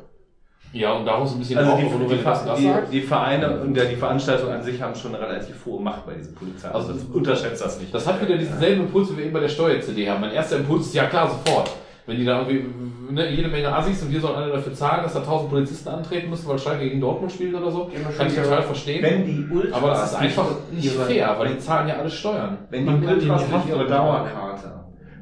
Ja, 0.72 0.92
und 0.92 1.06
daraus 1.06 1.32
ein 1.32 1.38
bisschen 1.38 1.58
Also 1.58 1.72
auch, 1.72 1.78
die, 1.78 1.84
die, 1.84 2.16
du 2.16 2.22
das, 2.22 2.58
die, 2.58 2.72
die 2.92 3.00
Vereine 3.00 3.60
und 3.60 3.74
der, 3.74 3.86
die 3.86 3.96
Veranstaltung 3.96 4.50
an 4.50 4.62
sich 4.62 4.80
haben 4.82 4.94
schon 4.94 5.14
eine 5.14 5.26
relativ 5.26 5.64
hohe 5.64 5.80
Macht 5.80 6.04
bei 6.04 6.14
diesen 6.14 6.34
Polizei. 6.34 6.68
Also 6.68 6.92
das 6.92 7.02
unterschätzt 7.04 7.64
das 7.64 7.80
nicht. 7.80 7.94
Das 7.94 8.06
hat 8.06 8.20
wieder 8.20 8.36
diesen 8.36 8.58
selben 8.58 8.82
Impuls, 8.82 9.10
wie 9.12 9.18
wir 9.18 9.24
eben 9.24 9.32
bei 9.32 9.40
der 9.40 9.48
Steuer-CD 9.48 10.10
haben. 10.10 10.20
Mein 10.20 10.32
erster 10.32 10.56
Impuls 10.56 10.86
ist, 10.86 10.94
ja 10.94 11.06
klar, 11.06 11.30
sofort. 11.30 11.70
Wenn 12.04 12.18
die 12.18 12.24
da 12.24 12.46
irgendwie 12.46 12.64
ne, 13.10 13.30
jede 13.30 13.48
Menge 13.48 13.74
Assis 13.74 14.02
und 14.02 14.12
wir 14.12 14.20
sollen 14.20 14.36
alle 14.36 14.52
dafür 14.52 14.74
zahlen, 14.74 15.02
dass 15.02 15.14
da 15.14 15.20
tausend 15.20 15.50
Polizisten 15.50 15.88
antreten 15.88 16.30
müssen, 16.30 16.46
weil 16.48 16.58
Schalke 16.58 16.84
gegen 16.84 17.00
Dortmund 17.00 17.32
spielt 17.32 17.54
oder 17.54 17.70
so, 17.70 17.90
Immer 17.92 18.10
kann 18.10 18.28
ich 18.28 18.34
total 18.34 18.62
verstehen. 18.62 19.02
wenn 19.02 19.24
die 19.24 19.46
Ultras 19.50 19.74
aber 19.76 19.88
das 19.88 20.12
ist 20.12 20.14
einfach 20.14 20.46
nicht 20.70 20.90
fair, 20.92 21.34
weil 21.38 21.48
die 21.54 21.58
zahlen 21.58 21.88
ja 21.88 21.96
alle 21.96 22.10
Steuern. 22.10 22.58
Wenn 22.70 22.86
die 22.86 23.06
die 23.06 23.06
Ultras 23.06 23.48
nicht 23.48 23.68
ihre. 23.68 23.86
Dauerkarte 23.86 24.76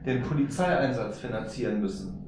den 0.04 0.22
Polizeieinsatz 0.22 1.18
finanzieren 1.18 1.80
müssen, 1.80 2.23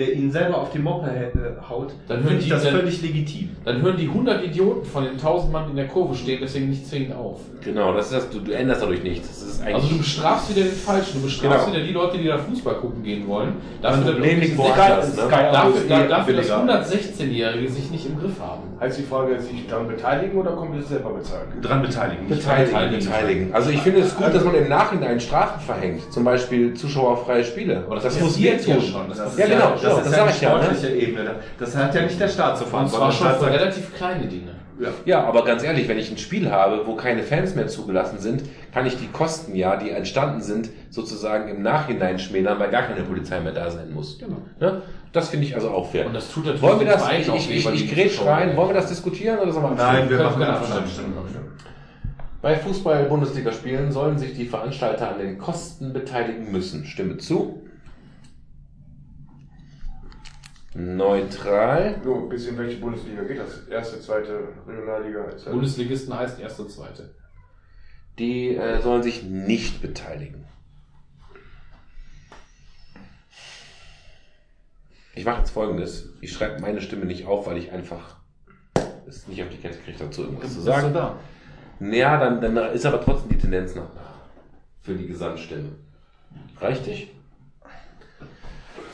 der 0.00 0.12
ihnen 0.14 0.32
selber 0.32 0.58
auf 0.58 0.72
die 0.72 0.78
Moppe 0.80 1.08
hä- 1.10 1.28
haut, 1.68 1.92
Dann 2.08 2.16
finde 2.18 2.30
hören 2.30 2.38
ich 2.38 2.44
die 2.44 2.50
das 2.50 2.62
dann- 2.64 2.74
völlig 2.74 3.02
legitim. 3.02 3.50
Dann 3.64 3.82
hören 3.82 3.96
die 3.98 4.08
100 4.08 4.42
Idioten 4.44 4.84
von 4.84 5.04
den 5.04 5.16
1000 5.18 5.52
Mann, 5.52 5.64
die 5.66 5.70
in 5.70 5.76
der 5.76 5.86
Kurve 5.88 6.14
stehen, 6.14 6.38
deswegen 6.42 6.70
nicht 6.70 6.86
zwingend 6.86 7.14
auf. 7.14 7.40
Genau, 7.62 7.92
das 7.94 8.06
ist 8.06 8.14
das, 8.14 8.30
du, 8.30 8.40
du 8.40 8.50
änderst 8.52 8.82
dadurch 8.82 9.02
nichts. 9.02 9.28
Das. 9.28 9.60
Also 9.62 9.86
du 9.88 9.98
bestrafst 9.98 10.50
wieder 10.56 10.64
den 10.66 10.72
Falschen, 10.74 11.18
du 11.20 11.26
bestrafst 11.26 11.66
Genau. 11.66 11.76
wieder 11.76 11.86
die 11.86 11.92
Leute, 11.92 12.18
die 12.18 12.24
da 12.26 12.38
Fußball 12.38 12.74
gucken 12.76 13.02
gehen 13.02 13.28
wollen. 13.28 13.52
Dafür, 13.82 14.04
dass- 14.04 14.12
Problem 14.14 14.40
liegt 14.40 14.54
Sky- 14.54 14.58
woanders, 14.58 15.16
ne? 15.16 15.22
Dafür, 15.30 15.82
da- 15.88 16.06
dass 16.06 16.26
billiger. 16.26 16.56
116-Jährige 16.62 17.68
sich 17.68 17.90
nicht 17.90 18.06
im 18.06 18.18
Griff 18.18 18.40
haben. 18.40 18.62
Heißt 18.80 18.98
die 18.98 19.02
Frage, 19.02 19.38
sich 19.38 19.66
daran 19.68 19.88
beteiligen 19.88 20.38
oder 20.38 20.52
komplett 20.52 20.86
selber 20.86 21.10
bezahlen? 21.10 21.48
Dran 21.60 21.82
beteiligen. 21.82 22.26
nicht 22.26 22.38
Beteiligen, 22.40 22.72
Beteiligen. 22.72 23.04
beteiligen. 23.06 23.54
Also 23.54 23.70
ich 23.70 23.80
finde 23.82 24.00
es 24.00 24.16
gut, 24.16 24.34
dass 24.34 24.42
man 24.42 24.54
im 24.54 24.68
Nachhinein 24.70 25.20
Strafen 25.20 25.60
verhängt. 25.60 26.10
Zum 26.10 26.24
Beispiel 26.24 26.72
zuschauerfreie 26.72 27.44
Spiele. 27.44 27.84
Aber 27.86 27.96
das, 27.96 28.18
muss 28.18 28.32
passiert 28.32 28.66
ja 28.66 28.76
tun. 28.76 28.82
schon. 28.84 29.08
Das 29.10 29.18
Das 29.18 29.32
ist 29.32 29.38
Ja, 29.38 29.46
genau, 29.46 29.70
das 29.72 29.82
genau, 29.82 29.96
ist 29.98 30.06
das 30.06 30.16
ja 30.16 30.22
eine 30.22 30.30
ich 30.30 30.40
ja, 30.40 30.54
ne? 30.56 30.62
sportliche 30.64 30.94
Ebene. 30.96 31.30
Das 31.58 31.76
hat 31.76 31.94
ja 31.94 32.02
nicht 32.02 32.18
der 32.20 32.28
Staat 32.28 32.56
zu 32.58 32.64
verantworten. 32.64 33.12
zwar 33.12 33.12
schon 33.12 33.28
Der 33.28 33.48
für 33.48 33.60
relativ 33.60 33.94
kleine 33.94 34.26
Dinge. 34.26 34.60
Ja, 35.04 35.24
aber 35.24 35.44
ganz 35.44 35.62
ehrlich, 35.62 35.88
wenn 35.88 35.98
ich 35.98 36.10
ein 36.10 36.16
Spiel 36.16 36.50
habe, 36.50 36.86
wo 36.86 36.94
keine 36.94 37.22
Fans 37.22 37.54
mehr 37.54 37.66
zugelassen 37.66 38.18
sind, 38.18 38.42
kann 38.72 38.86
ich 38.86 38.96
die 38.96 39.08
Kosten 39.08 39.54
ja, 39.54 39.76
die 39.76 39.90
entstanden 39.90 40.40
sind, 40.40 40.70
sozusagen 40.88 41.48
im 41.50 41.62
Nachhinein 41.62 42.18
schmälern, 42.18 42.58
weil 42.58 42.70
gar 42.70 42.84
keine 42.84 43.02
Polizei 43.02 43.40
mehr 43.40 43.52
da 43.52 43.70
sein 43.70 43.92
muss. 43.92 44.18
Genau. 44.18 44.38
Ne? 44.58 44.80
Das 45.12 45.30
finde 45.30 45.46
ich 45.46 45.54
also 45.54 45.70
auch 45.70 45.90
fair. 45.90 46.06
Und 46.06 46.14
das 46.14 46.30
tut 46.30 46.44
natürlich 46.44 46.62
Wollen 46.62 46.80
wir 46.80 46.86
das, 46.86 47.02
ich, 47.12 47.30
auch 47.30 47.36
ich, 47.36 47.50
ich, 47.50 47.66
ich 47.66 47.88
die 47.88 47.94
grätsch 47.94 48.24
rein, 48.24 48.56
wollen 48.56 48.68
wir 48.68 48.74
das 48.74 48.88
diskutieren 48.88 49.38
oder 49.40 49.52
sollen 49.52 49.64
wir 49.64 49.70
Nein, 49.70 50.02
abstimmen? 50.02 50.10
wir 50.10 50.24
machen 50.24 50.42
eine 50.42 50.52
abstimmen. 50.52 51.18
Abstimmung. 51.18 51.24
Bei 52.42 52.56
Fußball-Bundesligaspielen 52.56 53.92
sollen 53.92 54.18
sich 54.18 54.34
die 54.34 54.46
Veranstalter 54.46 55.12
an 55.12 55.18
den 55.18 55.36
Kosten 55.38 55.92
beteiligen 55.92 56.50
müssen. 56.50 56.86
Stimme 56.86 57.18
zu. 57.18 57.62
Neutral. 60.74 62.00
Nur 62.04 62.18
ein 62.18 62.28
bisschen, 62.28 62.56
welche 62.56 62.78
Bundesliga 62.78 63.24
geht 63.24 63.40
das? 63.40 63.66
Erste, 63.68 64.00
zweite, 64.00 64.48
Regionalliga? 64.66 65.24
Das? 65.24 65.44
Bundesligisten 65.44 66.16
heißt 66.16 66.40
erste, 66.40 66.68
zweite. 66.68 67.14
Die 68.18 68.54
äh, 68.54 68.80
sollen 68.80 69.02
sich 69.02 69.24
nicht 69.24 69.82
beteiligen. 69.82 70.46
Ich 75.20 75.26
mache 75.26 75.40
jetzt 75.40 75.50
folgendes. 75.50 76.08
Ich 76.22 76.32
schreibe 76.32 76.62
meine 76.62 76.80
Stimme 76.80 77.04
nicht 77.04 77.26
auf, 77.26 77.46
weil 77.46 77.58
ich 77.58 77.70
einfach 77.72 78.16
es 79.06 79.28
nicht 79.28 79.42
auf 79.42 79.50
die 79.50 79.58
Kette 79.58 79.76
kriege, 79.76 79.98
dazu 79.98 80.22
irgendwas 80.22 80.54
zu 80.54 80.62
sagen. 80.62 80.94
da? 80.94 81.18
Ja, 81.78 82.18
dann, 82.18 82.40
dann 82.40 82.72
ist 82.72 82.86
aber 82.86 83.02
trotzdem 83.02 83.28
die 83.28 83.36
Tendenz 83.36 83.74
nach. 83.74 83.90
Für 84.80 84.94
die 84.94 85.06
Gesamtstimme. 85.06 85.72
Reicht 86.58 86.86
dich? 86.86 87.10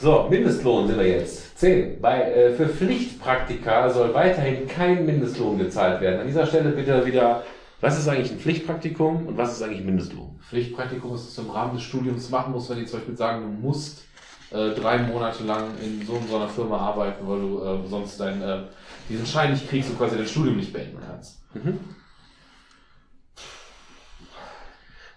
So, 0.01 0.27
Mindestlohn 0.29 0.89
sind 0.89 0.99
wir 0.99 1.07
jetzt. 1.07 1.61
10. 1.61 2.01
Bei, 2.01 2.23
äh, 2.23 2.55
für 2.55 2.71
Pflichtpraktika 2.71 3.89
soll 3.91 4.13
weiterhin 4.13 4.67
kein 4.67 5.07
Mindestlohn 5.07 5.59
gezahlt 5.59 6.01
werden. 6.01 6.23
An 6.23 6.27
dieser 6.27 6.47
Stelle 6.47 6.71
bitte 6.71 7.07
wieder, 7.07 7.45
was 7.81 8.01
ist 8.01 8.09
eigentlich 8.09 8.33
ein 8.33 8.41
Pflichtpraktikum 8.41 9.29
und 9.29 9.37
was 9.37 9.53
ist 9.53 9.63
eigentlich 9.63 9.85
Mindestlohn? 9.85 10.41
Pflichtpraktikum 10.49 11.15
ist, 11.15 11.29
dass 11.29 11.37
du 11.37 11.43
im 11.43 11.51
Rahmen 11.51 11.75
des 11.75 11.85
Studiums 11.85 12.31
machen 12.31 12.53
musst, 12.53 12.69
wenn 12.69 12.81
die 12.81 12.87
zum 12.87 12.99
Beispiel 12.99 13.17
sagen, 13.17 13.43
du 13.43 13.49
musst 13.49 14.06
äh, 14.51 14.71
drei 14.71 14.99
Monate 14.99 15.45
lang 15.45 15.71
in 15.83 16.07
so 16.07 16.15
und 16.15 16.29
so 16.29 16.37
einer 16.37 16.49
Firma 16.49 16.79
arbeiten, 16.79 17.27
weil 17.27 17.41
du 17.41 17.63
äh, 17.63 17.89
sonst 17.89 18.21
dein, 18.21 18.41
äh, 18.43 18.63
diesen 19.09 19.27
Schein 19.27 19.53
nicht 19.53 19.69
kriegst 19.69 19.91
und 19.91 19.99
quasi 19.99 20.17
dein 20.17 20.27
Studium 20.27 20.57
nicht 20.57 20.73
beenden 20.73 20.99
kannst. 21.07 21.41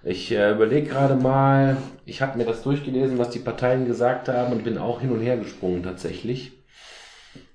Ich 0.03 0.31
äh, 0.31 0.51
überlege 0.53 0.87
gerade 0.87 1.15
mal, 1.15 1.77
ich 2.05 2.21
habe 2.21 2.37
mir 2.37 2.45
das 2.45 2.63
durchgelesen, 2.63 3.17
was 3.17 3.31
die 3.31 3.39
Parteien 3.39 3.85
gesagt 3.85 4.29
haben 4.29 4.53
und 4.53 4.63
bin 4.63 4.77
auch 4.77 5.01
hin 5.01 5.11
und 5.11 5.19
her 5.19 5.37
gesprungen 5.37 5.83
tatsächlich. 5.83 6.53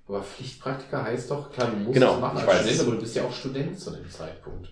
Aber 0.06 0.22
Pflichtpraktika 0.22 1.02
heißt 1.02 1.30
doch, 1.30 1.50
klar, 1.50 1.70
du 1.70 1.78
musst 1.78 1.94
Genau, 1.94 2.16
es 2.16 2.20
machen 2.20 2.38
als 2.38 2.46
weiß. 2.46 2.60
Student, 2.60 2.80
aber 2.82 2.90
du 2.92 3.00
bist 3.00 3.16
ja 3.16 3.24
auch 3.24 3.32
Student 3.32 3.80
zu 3.80 3.90
dem 3.90 4.10
Zeitpunkt. 4.10 4.68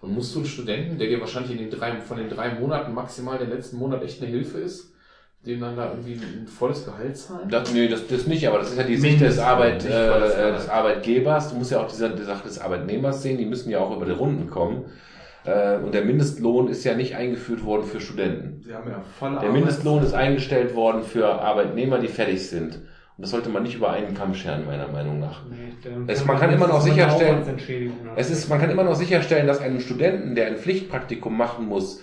Und 0.00 0.14
musst 0.14 0.34
du 0.34 0.38
einen 0.38 0.48
Studenten, 0.48 0.98
der 0.98 1.08
dir 1.08 1.20
wahrscheinlich 1.20 1.50
in 1.52 1.58
den 1.58 1.70
drei, 1.70 2.00
von 2.00 2.16
den 2.16 2.30
drei 2.30 2.54
Monaten 2.54 2.94
maximal 2.94 3.36
den 3.38 3.50
letzten 3.50 3.76
Monat 3.76 4.02
echt 4.02 4.22
eine 4.22 4.30
Hilfe 4.30 4.58
ist, 4.58 4.92
dem 5.46 5.60
dann 5.60 5.76
da 5.76 5.90
irgendwie 5.90 6.14
ein 6.14 6.46
volles 6.46 6.84
Gehalt 6.84 7.16
zahlen? 7.16 7.48
Das, 7.48 7.72
nee, 7.72 7.88
das, 7.88 8.06
das 8.06 8.26
nicht, 8.26 8.46
aber 8.46 8.58
das 8.58 8.70
ist 8.72 8.78
ja 8.78 8.84
die 8.84 8.96
Sicht 8.96 9.20
des, 9.20 9.38
Arbeit, 9.38 9.84
äh, 9.84 9.88
Gehalt. 9.88 10.56
des 10.56 10.68
Arbeitgebers. 10.68 11.50
Du 11.50 11.56
musst 11.56 11.70
ja 11.70 11.80
auch 11.80 11.88
diese, 11.88 12.10
die 12.10 12.22
Sache 12.24 12.44
des 12.44 12.58
Arbeitnehmers 12.58 13.22
sehen, 13.22 13.38
die 13.38 13.46
müssen 13.46 13.70
ja 13.70 13.78
auch 13.78 13.96
über 13.96 14.04
die 14.04 14.12
Runden 14.12 14.48
kommen. 14.50 14.84
Äh, 15.44 15.78
und 15.78 15.94
der 15.94 16.04
Mindestlohn 16.04 16.68
ist 16.68 16.84
ja 16.84 16.94
nicht 16.94 17.16
eingeführt 17.16 17.64
worden 17.64 17.84
für 17.84 18.00
Studenten. 18.00 18.62
Sie 18.62 18.74
haben 18.74 18.90
ja 18.90 19.00
volle 19.18 19.40
Der 19.40 19.50
Mindestlohn 19.50 20.02
ist 20.02 20.12
eingestellt 20.12 20.74
worden 20.74 21.02
für 21.02 21.26
Arbeitnehmer, 21.26 21.98
die 21.98 22.08
fertig 22.08 22.46
sind. 22.46 22.74
Und 23.16 23.22
das 23.24 23.30
sollte 23.30 23.48
man 23.48 23.62
nicht 23.62 23.74
über 23.76 23.90
einen 23.90 24.14
Kamm 24.14 24.34
scheren, 24.34 24.66
meiner 24.66 24.88
Meinung 24.88 25.18
nach. 25.20 25.42
Nee, 25.48 25.72
Es- 26.06 26.24
man 26.26 26.38
kann 26.38 26.52
immer 26.52 26.66
noch 26.66 26.82
sicherstellen-. 26.82 27.42
Es 28.16 28.30
ist, 28.30 28.48
man 28.50 28.60
kann 28.60 28.70
immer 28.70 28.84
noch 28.84 28.94
sicherstellen, 28.94 29.46
dass 29.46 29.60
einem 29.60 29.80
Studenten, 29.80 30.34
der 30.34 30.48
ein 30.48 30.56
Pflichtpraktikum 30.56 31.34
machen 31.36 31.66
muss, 31.66 32.00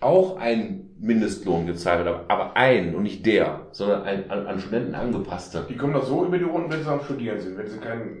auch 0.00 0.36
ein 0.38 0.84
Mindestlohn 1.00 1.66
gezahlt 1.66 2.04
wird, 2.04 2.20
aber 2.28 2.56
ein 2.56 2.94
und 2.94 3.04
nicht 3.04 3.24
der, 3.24 3.66
sondern 3.70 4.02
ein 4.02 4.30
an, 4.30 4.46
an 4.46 4.60
Studenten 4.60 4.94
angepasster. 4.94 5.64
Die 5.68 5.76
kommen 5.76 5.92
doch 5.92 6.04
so 6.04 6.24
über 6.24 6.38
die 6.38 6.44
Runden, 6.44 6.70
wenn 6.70 6.82
sie 6.82 6.90
am 6.90 7.00
Studieren 7.00 7.40
sind, 7.40 7.56
wenn 7.56 7.68
sie 7.68 7.78
keinen. 7.78 8.18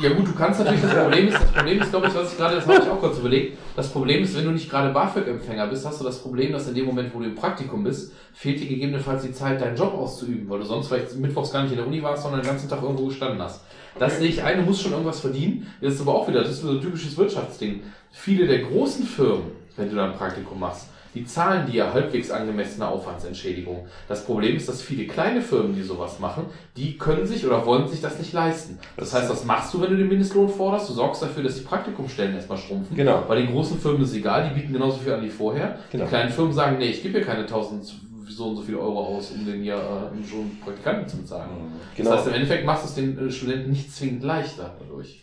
Ja 0.00 0.10
gut, 0.12 0.28
du 0.28 0.32
kannst 0.32 0.60
natürlich, 0.60 0.82
das 0.82 0.94
Problem 0.94 1.28
ist, 1.28 1.34
das 1.34 1.52
Problem 1.52 1.80
ist, 1.80 1.90
glaube 1.90 2.06
ich, 2.06 2.14
was 2.14 2.32
ich 2.32 2.38
gerade, 2.38 2.56
das 2.56 2.66
habe 2.66 2.78
ich 2.80 2.88
auch 2.88 3.00
kurz 3.00 3.18
überlegt, 3.18 3.58
das 3.74 3.88
Problem 3.88 4.22
ist, 4.22 4.36
wenn 4.36 4.44
du 4.44 4.52
nicht 4.52 4.70
gerade 4.70 4.92
BAföG-Empfänger 4.92 5.66
bist, 5.66 5.84
hast 5.84 6.00
du 6.00 6.04
das 6.04 6.20
Problem, 6.20 6.52
dass 6.52 6.68
in 6.68 6.74
dem 6.74 6.86
Moment, 6.86 7.12
wo 7.12 7.18
du 7.18 7.26
im 7.26 7.34
Praktikum 7.34 7.82
bist, 7.82 8.12
fehlt 8.32 8.60
dir 8.60 8.68
gegebenenfalls 8.68 9.22
die 9.22 9.32
Zeit, 9.32 9.60
deinen 9.60 9.76
Job 9.76 9.94
auszuüben, 9.94 10.48
weil 10.48 10.60
du 10.60 10.64
sonst 10.64 10.88
vielleicht 10.88 11.16
mittwochs 11.16 11.52
gar 11.52 11.62
nicht 11.62 11.72
in 11.72 11.78
der 11.78 11.86
Uni 11.86 12.02
warst, 12.02 12.22
sondern 12.22 12.40
den 12.40 12.48
ganzen 12.48 12.68
Tag 12.68 12.82
irgendwo 12.82 13.06
gestanden 13.06 13.42
hast. 13.42 13.64
Das 13.98 14.18
sehe 14.18 14.28
ich 14.28 14.42
ein, 14.42 14.58
du 14.58 14.62
musst 14.64 14.82
schon 14.82 14.92
irgendwas 14.92 15.20
verdienen. 15.20 15.66
Das 15.80 15.94
ist 15.94 16.00
aber 16.00 16.14
auch 16.14 16.28
wieder, 16.28 16.40
das 16.40 16.52
ist 16.52 16.62
so 16.62 16.70
ein 16.70 16.80
typisches 16.80 17.16
Wirtschaftsding. 17.16 17.82
Viele 18.10 18.46
der 18.46 18.60
großen 18.60 19.04
Firmen, 19.04 19.52
wenn 19.76 19.90
du 19.90 19.96
da 19.96 20.06
ein 20.06 20.14
Praktikum 20.14 20.60
machst, 20.60 20.88
die 21.14 21.24
zahlen 21.24 21.70
dir 21.70 21.92
halbwegs 21.92 22.30
angemessene 22.30 22.88
Aufwandsentschädigung. 22.88 23.86
Das 24.08 24.24
Problem 24.24 24.56
ist, 24.56 24.68
dass 24.68 24.82
viele 24.82 25.06
kleine 25.06 25.42
Firmen, 25.42 25.74
die 25.74 25.82
sowas 25.82 26.18
machen, 26.18 26.46
die 26.76 26.96
können 26.96 27.26
sich 27.26 27.46
oder 27.46 27.66
wollen 27.66 27.88
sich 27.88 28.00
das 28.00 28.18
nicht 28.18 28.32
leisten. 28.32 28.78
Das 28.96 29.12
heißt, 29.12 29.28
was 29.28 29.44
machst 29.44 29.74
du, 29.74 29.80
wenn 29.80 29.90
du 29.90 29.96
den 29.96 30.08
Mindestlohn 30.08 30.48
forderst? 30.48 30.88
Du 30.88 30.94
sorgst 30.94 31.22
dafür, 31.22 31.42
dass 31.42 31.56
die 31.56 31.64
Praktikumsstellen 31.64 32.34
erstmal 32.34 32.58
schrumpfen. 32.58 32.96
Genau. 32.96 33.24
Bei 33.28 33.36
den 33.36 33.50
großen 33.52 33.78
Firmen 33.78 34.02
ist 34.02 34.10
es 34.10 34.16
egal, 34.16 34.48
die 34.48 34.60
bieten 34.60 34.72
genauso 34.72 34.98
viel 34.98 35.12
an 35.12 35.22
wie 35.22 35.30
vorher. 35.30 35.78
Genau. 35.90 36.04
Die 36.04 36.08
kleinen 36.08 36.30
Firmen 36.30 36.52
sagen, 36.52 36.78
nee, 36.78 36.90
ich 36.90 37.02
gebe 37.02 37.18
hier 37.18 37.26
keine 37.26 37.42
1000 37.42 37.92
so 38.28 38.48
und 38.48 38.56
so 38.56 38.62
viele 38.62 38.78
Euro 38.78 39.16
aus, 39.16 39.30
um 39.30 39.44
den 39.44 39.62
hier 39.62 39.74
äh, 39.74 40.28
schon 40.28 40.58
Praktikanten 40.64 41.08
zu 41.08 41.18
bezahlen. 41.18 41.50
Genau. 41.96 42.10
Das 42.10 42.20
heißt, 42.20 42.28
im 42.28 42.34
Endeffekt 42.34 42.64
machst 42.64 42.84
du 42.84 42.88
es 42.88 42.94
den 42.94 43.28
äh, 43.28 43.30
Studenten 43.30 43.70
nicht 43.70 43.94
zwingend 43.94 44.22
leichter 44.22 44.74
dadurch. 44.80 45.22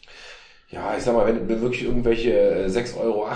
Ja, 0.69 0.95
ich 0.95 1.03
sag 1.03 1.15
mal, 1.15 1.25
wenn, 1.25 1.49
wenn 1.49 1.61
wirklich 1.61 1.83
irgendwelche 1.83 2.31
äh, 2.31 2.67
6,80 2.67 2.97
Euro 2.99 3.27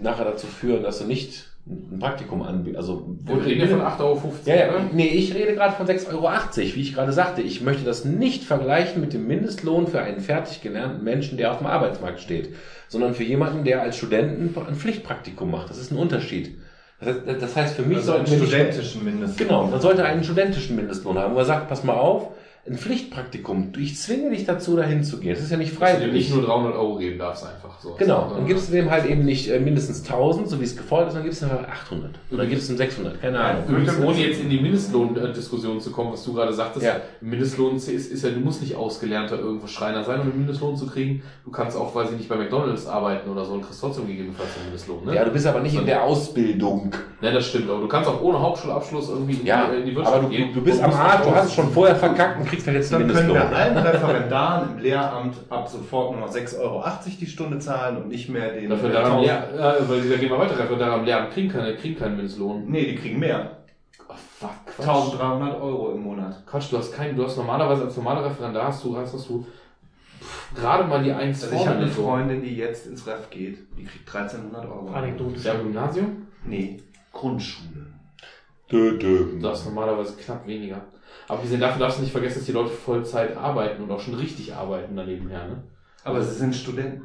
nachher 0.00 0.24
dazu 0.24 0.46
führen, 0.46 0.84
dass 0.84 0.98
du 1.00 1.04
nicht 1.06 1.49
ein 1.92 1.98
Praktikum 2.00 2.42
anbietest, 2.42 2.78
also 2.78 3.04
Wir 3.24 3.44
reden 3.44 3.60
ja 3.60 3.66
von 3.68 3.80
8,50 3.80 4.00
Euro. 4.00 4.32
Ja, 4.46 4.54
ja, 4.56 4.68
oder? 4.70 4.80
nee, 4.92 5.06
ich 5.08 5.34
rede 5.34 5.54
gerade 5.54 5.74
von 5.74 5.86
6,80 5.86 6.08
Euro, 6.12 6.28
wie 6.74 6.80
ich 6.80 6.94
gerade 6.94 7.12
sagte. 7.12 7.42
Ich 7.42 7.60
möchte 7.60 7.84
das 7.84 8.04
nicht 8.04 8.42
vergleichen 8.44 9.00
mit 9.00 9.12
dem 9.12 9.26
Mindestlohn 9.26 9.86
für 9.86 10.00
einen 10.00 10.20
fertig 10.20 10.60
gelernten 10.62 11.04
Menschen, 11.04 11.38
der 11.38 11.52
auf 11.52 11.58
dem 11.58 11.66
Arbeitsmarkt 11.68 12.20
steht, 12.20 12.54
sondern 12.88 13.14
für 13.14 13.24
jemanden, 13.24 13.64
der 13.64 13.82
als 13.82 13.96
Studenten 13.96 14.52
ein 14.66 14.74
Pflichtpraktikum 14.74 15.50
macht. 15.50 15.70
Das 15.70 15.78
ist 15.78 15.92
ein 15.92 15.96
Unterschied. 15.98 16.58
Das 17.00 17.56
heißt, 17.56 17.76
für 17.76 17.82
mich 17.82 17.98
also 17.98 18.12
einen 18.12 18.26
sollten 18.26 18.40
nicht- 18.42 18.52
studentischen 18.52 19.04
Mindestlohn. 19.04 19.48
Genau, 19.48 19.66
man 19.66 19.80
sollte 19.80 20.04
einen 20.04 20.22
studentischen 20.24 20.76
Mindestlohn 20.76 21.16
haben, 21.18 21.34
wo 21.34 21.38
er 21.38 21.44
sagt, 21.46 21.68
pass 21.68 21.82
mal 21.84 21.94
auf, 21.94 22.28
ein 22.66 22.76
Pflichtpraktikum, 22.76 23.72
ich 23.78 23.96
zwinge 23.96 24.30
dich 24.30 24.44
dazu, 24.44 24.76
dahin 24.76 25.02
zu 25.02 25.18
gehen. 25.18 25.30
Das 25.34 25.42
ist 25.42 25.50
ja 25.50 25.56
nicht 25.56 25.72
Dass 25.72 25.78
du 25.78 25.84
dir 25.86 25.92
freiwillig. 26.02 26.28
nicht 26.28 26.34
nur 26.34 26.44
300 26.46 26.74
Euro 26.74 26.96
geben 26.98 27.18
darfst 27.18 27.44
einfach. 27.46 27.80
So. 27.80 27.94
Genau, 27.98 28.30
dann 28.34 28.46
gibst 28.46 28.68
du 28.68 28.72
dem 28.72 28.90
halt 28.90 29.06
eben 29.06 29.24
nicht 29.24 29.48
äh, 29.50 29.58
mindestens 29.58 30.00
1000, 30.08 30.46
so 30.48 30.60
wie 30.60 30.64
es 30.64 30.76
gefordert 30.76 31.08
ist, 31.08 31.14
dann 31.14 31.24
gibst 31.24 31.40
du 31.40 31.46
ihm 31.46 31.52
halt 31.52 31.66
800. 31.68 32.10
Oder 32.30 32.44
gibst 32.46 32.68
du 32.68 32.74
ihm 32.74 32.76
600, 32.76 33.20
keine 33.22 33.40
Ahnung. 33.40 33.62
Übrigens, 33.66 33.98
ohne 33.98 34.18
jetzt 34.18 34.40
in 34.42 34.50
die 34.50 34.60
Mindestlohndiskussion 34.60 35.80
zu 35.80 35.90
kommen, 35.90 36.12
was 36.12 36.22
du 36.22 36.34
gerade 36.34 36.52
sagtest, 36.52 36.84
Ja. 36.84 36.96
Mindestlohn 37.22 37.76
ist, 37.76 37.88
ist 37.88 38.22
ja, 38.22 38.30
du 38.30 38.40
musst 38.40 38.60
nicht 38.60 38.76
ausgelernter 38.76 39.38
irgendwo 39.38 39.66
Schreiner 39.66 40.04
sein, 40.04 40.20
um 40.20 40.26
einen 40.28 40.38
Mindestlohn 40.38 40.76
zu 40.76 40.86
kriegen. 40.86 41.22
Du 41.46 41.50
kannst 41.50 41.76
auch, 41.78 41.94
weiß 41.94 42.10
ich 42.12 42.18
nicht, 42.18 42.28
bei 42.28 42.36
McDonalds 42.36 42.86
arbeiten 42.86 43.30
oder 43.30 43.44
so 43.46 43.54
und 43.54 43.62
kriegst 43.62 43.80
trotzdem 43.80 44.06
gegebenenfalls 44.06 44.50
einen 44.56 44.66
Mindestlohn. 44.66 45.06
Ne? 45.06 45.14
Ja, 45.14 45.24
du 45.24 45.30
bist 45.30 45.46
aber 45.46 45.60
nicht 45.60 45.74
in 45.76 45.86
der 45.86 46.02
Ausbildung. 46.04 46.92
Ne, 47.22 47.32
das 47.32 47.46
stimmt, 47.46 47.68
aber 47.70 47.80
du 47.80 47.88
kannst 47.88 48.08
auch 48.08 48.20
ohne 48.22 48.40
Hauptschulabschluss 48.40 49.08
irgendwie 49.10 49.34
in, 49.34 49.46
Ja, 49.46 49.70
die, 49.70 49.80
in 49.80 49.86
die 49.86 49.94
Wirtschaft 49.96 50.16
aber 50.16 50.24
du, 50.24 50.30
gehen. 50.30 50.52
du 50.54 50.62
bist 50.62 50.78
und 50.78 50.84
am 50.84 50.92
Arsch, 50.92 51.22
du 51.24 51.34
hast 51.34 51.46
es 51.48 51.54
schon 51.54 51.70
vorher 51.70 51.94
verkackt 51.96 52.49
jetzt 52.52 52.92
Dann 52.92 53.08
können 53.08 53.34
wir 53.34 53.56
allen 53.56 53.76
Referendaren 53.76 54.70
im 54.70 54.78
Lehramt 54.78 55.36
ab 55.48 55.68
sofort 55.68 56.12
nur 56.12 56.20
noch 56.20 56.34
6,80 56.34 56.60
Euro 56.60 56.84
die 57.20 57.26
Stunde 57.26 57.58
zahlen 57.58 57.96
und 57.98 58.08
nicht 58.08 58.28
mehr 58.28 58.52
den... 58.52 58.70
Dafür 58.70 58.96
1000 58.96 59.22
Lehr, 59.22 59.48
äh, 59.54 59.88
weil 59.88 60.08
da 60.08 60.16
gehen 60.16 60.30
wir 60.30 60.38
weiter, 60.38 60.56
dafür 60.56 60.76
daran 60.76 61.04
lernen, 61.04 61.30
kriegen 61.30 61.48
keine, 61.48 61.76
kriegen 61.76 61.98
keinen 61.98 62.16
Mindestlohn. 62.16 62.64
Nee, 62.68 62.86
die 62.86 62.96
kriegen 62.96 63.18
mehr. 63.18 63.58
Oh, 64.08 64.14
fuck, 64.38 64.50
Quatsch. 64.66 64.88
1300 64.88 65.60
Euro 65.60 65.92
im 65.92 66.02
Monat. 66.02 66.46
Quatsch, 66.46 66.72
du 66.72 66.78
hast 66.78 66.92
keinen, 66.92 67.16
du 67.16 67.24
hast 67.24 67.36
normalerweise 67.36 67.84
als 67.84 67.96
normaler 67.96 68.24
Referendar 68.24 68.68
hast 68.68 68.84
du, 68.84 68.96
hast, 68.96 69.14
hast 69.14 69.28
du 69.28 69.46
gerade 70.54 70.84
mal 70.84 71.02
die 71.02 71.12
1 71.12 71.44
Also 71.44 71.54
ich 71.54 71.66
habe 71.66 71.78
eine. 71.78 71.88
Freundin, 71.88 72.42
die 72.42 72.56
jetzt 72.56 72.86
ins 72.86 73.06
Ref 73.06 73.30
geht, 73.30 73.58
die 73.78 73.84
kriegt 73.84 74.14
1300 74.14 74.64
Euro. 74.70 74.88
Anekdotisch. 74.88 75.44
Ja, 75.44 75.54
Gymnasium? 75.54 76.26
Nee, 76.44 76.82
Grundschule. 77.12 77.86
Dö, 78.70 78.98
dö. 78.98 79.38
Du 79.40 79.48
hast 79.48 79.64
normalerweise 79.64 80.16
knapp 80.16 80.46
weniger. 80.46 80.80
Aber 81.28 81.42
gesehen 81.42 81.60
dafür 81.60 81.80
darfst 81.80 81.98
du 81.98 82.02
nicht 82.02 82.12
vergessen, 82.12 82.38
dass 82.38 82.46
die 82.46 82.52
Leute 82.52 82.70
Vollzeit 82.70 83.36
arbeiten 83.36 83.82
und 83.82 83.90
auch 83.90 84.00
schon 84.00 84.14
richtig 84.14 84.54
arbeiten 84.54 84.96
daneben 84.96 85.28
her, 85.28 85.46
ne? 85.46 85.62
Aber 86.04 86.20
sie 86.22 86.34
sind 86.34 86.54
Studenten. 86.56 87.02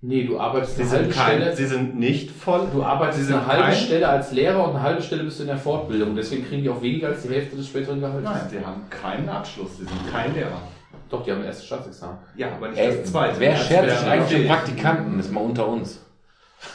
Nee, 0.00 0.24
du 0.24 0.38
arbeitest 0.38 0.76
Sie 0.76 0.82
eine 0.82 0.90
halbe 0.92 1.08
kein, 1.12 1.36
Stelle. 1.40 1.56
sie 1.56 1.66
sind 1.66 1.98
nicht 1.98 2.30
voll. 2.30 2.68
Du 2.72 2.84
arbeitest 2.84 3.18
Sie 3.18 3.24
sind 3.24 3.36
eine 3.36 3.46
halbe 3.46 3.62
kein- 3.64 3.74
Stelle 3.74 4.08
als 4.08 4.30
Lehrer 4.30 4.62
und 4.64 4.70
eine 4.70 4.82
halbe 4.82 5.02
Stelle 5.02 5.24
bist 5.24 5.38
du 5.38 5.42
in 5.42 5.48
der 5.48 5.58
Fortbildung. 5.58 6.14
Deswegen 6.14 6.46
kriegen 6.46 6.62
die 6.62 6.68
auch 6.70 6.80
weniger 6.80 7.08
als 7.08 7.22
die 7.22 7.28
Hälfte 7.30 7.56
des 7.56 7.66
späteren 7.66 7.98
Gehalts. 8.00 8.22
Nein, 8.22 8.40
sie 8.48 8.64
haben 8.64 8.82
keinen 8.90 9.28
Abschluss. 9.28 9.76
Sie 9.78 9.84
sind 9.84 10.12
kein 10.12 10.34
Lehrer. 10.34 10.60
Doch, 11.10 11.24
die 11.24 11.32
haben 11.32 11.40
ein 11.40 11.46
erstes 11.46 11.66
Staatsexamen. 11.66 12.16
Ja, 12.36 12.52
aber 12.52 12.68
nicht 12.68 12.78
Ey, 12.78 12.96
das 13.00 13.10
zweite. 13.10 13.40
wer 13.40 13.56
schert 13.56 13.90
sich 13.90 14.06
eigentlich 14.08 14.38
okay. 14.40 14.46
Praktikanten? 14.48 15.16
Das 15.16 15.26
ist 15.26 15.32
mal 15.32 15.40
unter 15.40 15.66
uns. 15.66 16.00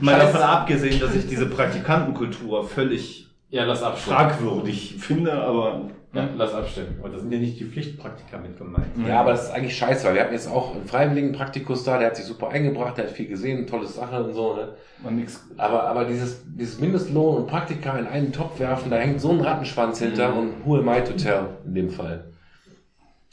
Mal 0.00 0.18
davon 0.18 0.40
abgesehen, 0.40 1.00
dass 1.00 1.14
ich 1.14 1.26
diese 1.26 1.46
Praktikantenkultur 1.46 2.66
völlig 2.66 3.23
Ja, 3.54 3.62
lass 3.66 3.84
abstimmen. 3.84 4.16
fragwürdig 4.16 4.96
finde, 4.98 5.32
aber 5.32 5.82
Ja, 6.12 6.28
lass 6.36 6.52
abstimmen. 6.52 6.96
Aber 6.98 7.10
da 7.10 7.20
sind 7.20 7.30
ja 7.30 7.38
nicht 7.38 7.60
die 7.60 7.64
Pflichtpraktika 7.64 8.38
mit 8.38 8.58
gemeint. 8.58 8.88
Ja, 9.06 9.20
aber 9.20 9.30
das 9.30 9.44
ist 9.44 9.50
eigentlich 9.52 9.76
scheiße, 9.78 10.08
weil 10.08 10.14
wir 10.14 10.22
hatten 10.22 10.32
jetzt 10.32 10.50
auch 10.50 10.74
einen 10.74 10.84
freiwilligen 10.86 11.30
Praktikus 11.30 11.84
da, 11.84 11.98
der 11.98 12.08
hat 12.08 12.16
sich 12.16 12.24
super 12.24 12.48
eingebracht, 12.48 12.98
der 12.98 13.04
hat 13.04 13.12
viel 13.12 13.28
gesehen, 13.28 13.64
tolle 13.68 13.86
Sache 13.86 14.24
und 14.24 14.32
so, 14.32 14.56
ne? 14.56 14.74
man 15.04 15.14
nix. 15.14 15.40
Aber, 15.56 15.84
aber 15.84 16.04
dieses, 16.04 16.42
dieses 16.46 16.80
Mindestlohn 16.80 17.36
und 17.36 17.46
Praktika 17.46 17.96
in 17.96 18.08
einen 18.08 18.32
Topf 18.32 18.58
werfen, 18.58 18.90
da 18.90 18.96
hängt 18.96 19.20
so 19.20 19.30
ein 19.30 19.40
Rattenschwanz 19.40 20.00
hinter 20.00 20.34
und 20.34 20.66
who 20.66 20.76
am 20.76 20.88
I 20.88 21.04
to 21.04 21.12
tell 21.12 21.46
in 21.64 21.74
dem 21.76 21.90
Fall? 21.90 22.24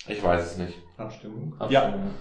Ich 0.07 0.23
weiß 0.23 0.51
es 0.51 0.57
nicht. 0.59 0.75
Abstimmung. 0.97 1.55
Abstimmen. 1.57 2.11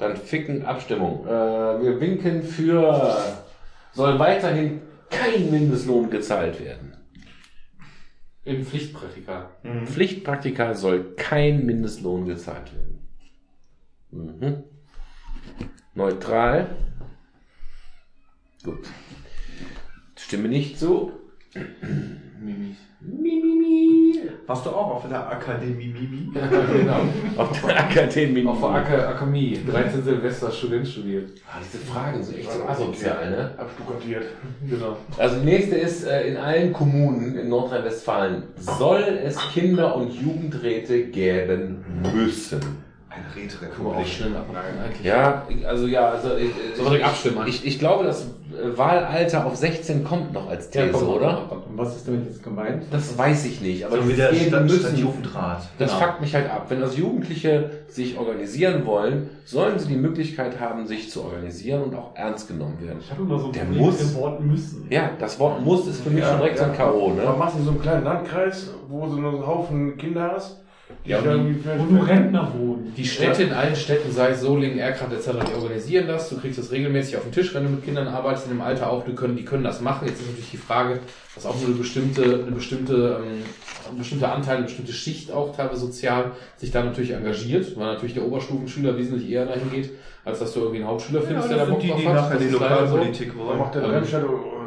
Dann 0.00 0.16
ficken 0.16 0.64
Abstimmung. 0.64 1.24
Äh, 1.28 1.30
wir 1.30 2.00
winken 2.00 2.42
für, 2.42 3.16
soll 3.92 4.18
weiterhin 4.18 4.80
kein 5.10 5.48
Mindestlohn 5.50 6.10
gezahlt 6.10 6.58
werden. 6.64 6.89
Im 8.44 8.64
Pflichtpraktika. 8.64 9.50
Mhm. 9.62 9.86
Pflichtpraktika 9.86 10.74
soll 10.74 11.14
kein 11.14 11.66
Mindestlohn 11.66 12.26
gezahlt 12.26 12.72
werden. 12.74 13.08
Mhm. 14.10 14.64
Neutral. 15.94 16.76
Gut. 18.62 18.88
Stimme 20.16 20.48
nicht 20.48 20.78
zu. 20.78 21.12
Mimi. 22.40 22.76
Mimimi. 23.00 24.20
Warst 24.46 24.66
du 24.66 24.70
auch 24.70 24.96
auf 24.96 25.08
der 25.08 25.30
Akademie 25.30 25.86
Mimi? 25.86 26.30
Ja, 26.34 26.46
genau. 26.76 27.00
Auf 27.36 27.60
der 27.62 27.78
Akademie. 27.80 28.46
Auf 28.46 28.60
der 28.60 28.68
Ak 28.70 28.90
Akademie. 28.90 29.60
13 29.70 30.02
Silvester 30.02 30.50
Student 30.50 30.86
studiert. 30.86 31.30
Ah, 31.48 31.58
diese 31.62 31.78
Fragen 31.84 32.22
sind 32.22 32.38
echt 32.38 32.52
so 32.52 32.64
asozial, 32.64 33.30
ne? 33.30 33.50
Abstukatiert. 33.56 34.24
Genau. 34.68 34.96
Also 35.16 35.38
die 35.38 35.44
nächste 35.46 35.76
ist, 35.76 36.04
äh, 36.04 36.28
in 36.28 36.36
allen 36.36 36.72
Kommunen 36.72 37.36
in 37.38 37.48
Nordrhein-Westfalen 37.48 38.42
soll 38.56 39.02
es 39.24 39.38
Kinder- 39.52 39.96
und 39.96 40.12
Jugendräte 40.12 41.04
geben 41.04 41.84
müssen. 42.14 42.89
Abmachen 43.10 44.78
eigentlich. 44.84 45.04
Ja, 45.04 45.42
also 45.66 45.86
ja, 45.86 46.10
also 46.10 46.28
äh, 46.30 46.46
Sollen 46.74 46.76
wir 46.76 46.84
direkt 46.90 47.04
abstimmen? 47.06 47.46
Ich, 47.46 47.66
ich 47.66 47.78
glaube, 47.78 48.04
das 48.04 48.22
äh, 48.22 48.76
Wahlalter 48.76 49.46
auf 49.46 49.56
16 49.56 50.04
kommt 50.04 50.32
noch 50.32 50.48
als 50.48 50.72
Ja, 50.74 50.86
These, 50.86 50.98
komm, 50.98 51.08
oder? 51.08 51.46
komm, 51.48 51.62
was 51.76 51.96
ist 51.96 52.06
damit 52.08 52.26
jetzt 52.26 52.42
gemeint? 52.42 52.84
Das 52.90 53.16
weiß 53.16 53.46
ich 53.46 53.60
nicht, 53.60 53.84
aber 53.84 53.96
So 54.02 54.08
wie 54.08 54.12
der 54.14 54.32
Stadt, 54.34 54.62
müssen, 54.62 54.80
Stadtjugendrat. 54.80 55.62
das 55.78 55.92
Genau. 55.92 56.04
fuckt 56.06 56.20
mich 56.20 56.34
halt 56.34 56.50
ab. 56.50 56.66
Wenn 56.68 56.82
also 56.82 56.96
Jugendliche 56.98 57.70
sich 57.88 58.16
organisieren 58.18 58.86
wollen, 58.86 59.30
sollen 59.44 59.78
sie 59.78 59.88
die 59.88 59.96
Möglichkeit 59.96 60.60
haben, 60.60 60.86
sich 60.86 61.10
zu 61.10 61.24
organisieren 61.24 61.82
und 61.82 61.94
auch 61.96 62.14
ernst 62.14 62.48
genommen 62.48 62.78
werden. 62.80 62.98
Ich 63.00 63.10
habe 63.10 63.22
immer 63.22 63.38
so 63.38 63.46
ein 63.46 63.52
Der 63.52 63.60
Problem 63.62 63.80
muss. 63.82 63.98
mit 64.00 64.10
dem 64.10 64.14
Wort 64.20 64.40
müssen. 64.40 64.86
Ja, 64.90 65.10
das 65.18 65.38
Wort 65.40 65.64
muss 65.64 65.86
ist 65.86 66.02
für 66.02 66.10
mich 66.10 66.24
schon 66.24 66.38
direkt 66.38 66.58
so 66.58 66.64
ein 66.64 66.76
K.O., 66.76 67.10
ne? 67.14 67.22
machst 67.36 67.56
du 67.58 67.62
so 67.64 67.70
einen 67.70 67.80
kleinen 67.82 68.04
Landkreis, 68.04 68.70
wo 68.88 69.06
du 69.06 69.16
nur 69.16 69.32
so 69.32 69.36
einen 69.38 69.46
Haufen 69.46 69.96
Kinder 69.96 70.32
hast. 70.34 70.60
Die 71.04 71.10
Ja, 71.10 71.18
und 71.20 71.24
die- 71.64 71.64
Wo 71.78 71.84
nur 71.84 72.06
Rentner 72.06 72.52
wohnen. 72.56 72.92
Die 72.96 73.04
Städte 73.04 73.44
in 73.44 73.52
allen 73.52 73.74
Städten, 73.74 74.12
sei 74.12 74.30
es 74.30 74.40
Solingen, 74.42 74.78
Erkrath 74.78 75.12
etc., 75.12 75.30
die 75.48 75.54
organisieren 75.54 76.06
das. 76.06 76.28
Du 76.28 76.38
kriegst 76.38 76.58
das 76.58 76.70
regelmäßig 76.70 77.16
auf 77.16 77.22
den 77.22 77.32
Tisch, 77.32 77.54
wenn 77.54 77.64
du 77.64 77.70
mit 77.70 77.84
Kindern 77.84 78.06
arbeitest 78.08 78.46
in 78.46 78.52
dem 78.52 78.60
Alter 78.60 78.90
auch. 78.90 79.04
Die 79.04 79.14
können, 79.14 79.36
die 79.36 79.44
können 79.44 79.64
das 79.64 79.80
machen. 79.80 80.06
Jetzt 80.06 80.20
ist 80.20 80.26
natürlich 80.28 80.50
die 80.50 80.56
Frage, 80.58 81.00
dass 81.34 81.46
auch 81.46 81.56
nur 81.56 81.66
eine 81.68 81.76
bestimmte, 81.76 82.22
eine 82.46 82.52
bestimmte, 82.54 83.20
ähm, 83.24 83.42
ein 83.90 83.96
bestimmter 83.98 84.32
Anteil, 84.34 84.56
eine 84.56 84.64
bestimmte 84.66 84.92
Schicht 84.92 85.32
auch 85.32 85.56
teilweise 85.56 85.80
sozial 85.80 86.32
sich 86.58 86.70
da 86.70 86.84
natürlich 86.84 87.12
engagiert, 87.12 87.76
weil 87.78 87.86
natürlich 87.86 88.14
der 88.14 88.24
Oberstufenschüler 88.26 88.96
wesentlich 88.98 89.30
eher 89.30 89.46
dahin 89.46 89.70
geht, 89.70 89.90
als 90.24 90.38
dass 90.40 90.52
du 90.52 90.60
irgendwie 90.60 90.80
einen 90.80 90.88
Hauptschüler 90.88 91.22
findest, 91.22 91.50
der 91.50 91.56
da 91.58 91.64
Bock 91.64 91.80
drauf 91.80 92.04
hat. 92.04 92.14
nachher 92.14 92.36
die 92.38 92.44
ist 92.44 92.52
leider 92.60 92.76
so. 92.86 92.96
Lokalpolitik 92.96 93.36
Man 93.36 93.46
wollen. 93.46 93.58
macht 93.58 93.74
der 93.74 93.82
Ähm, 93.84 93.90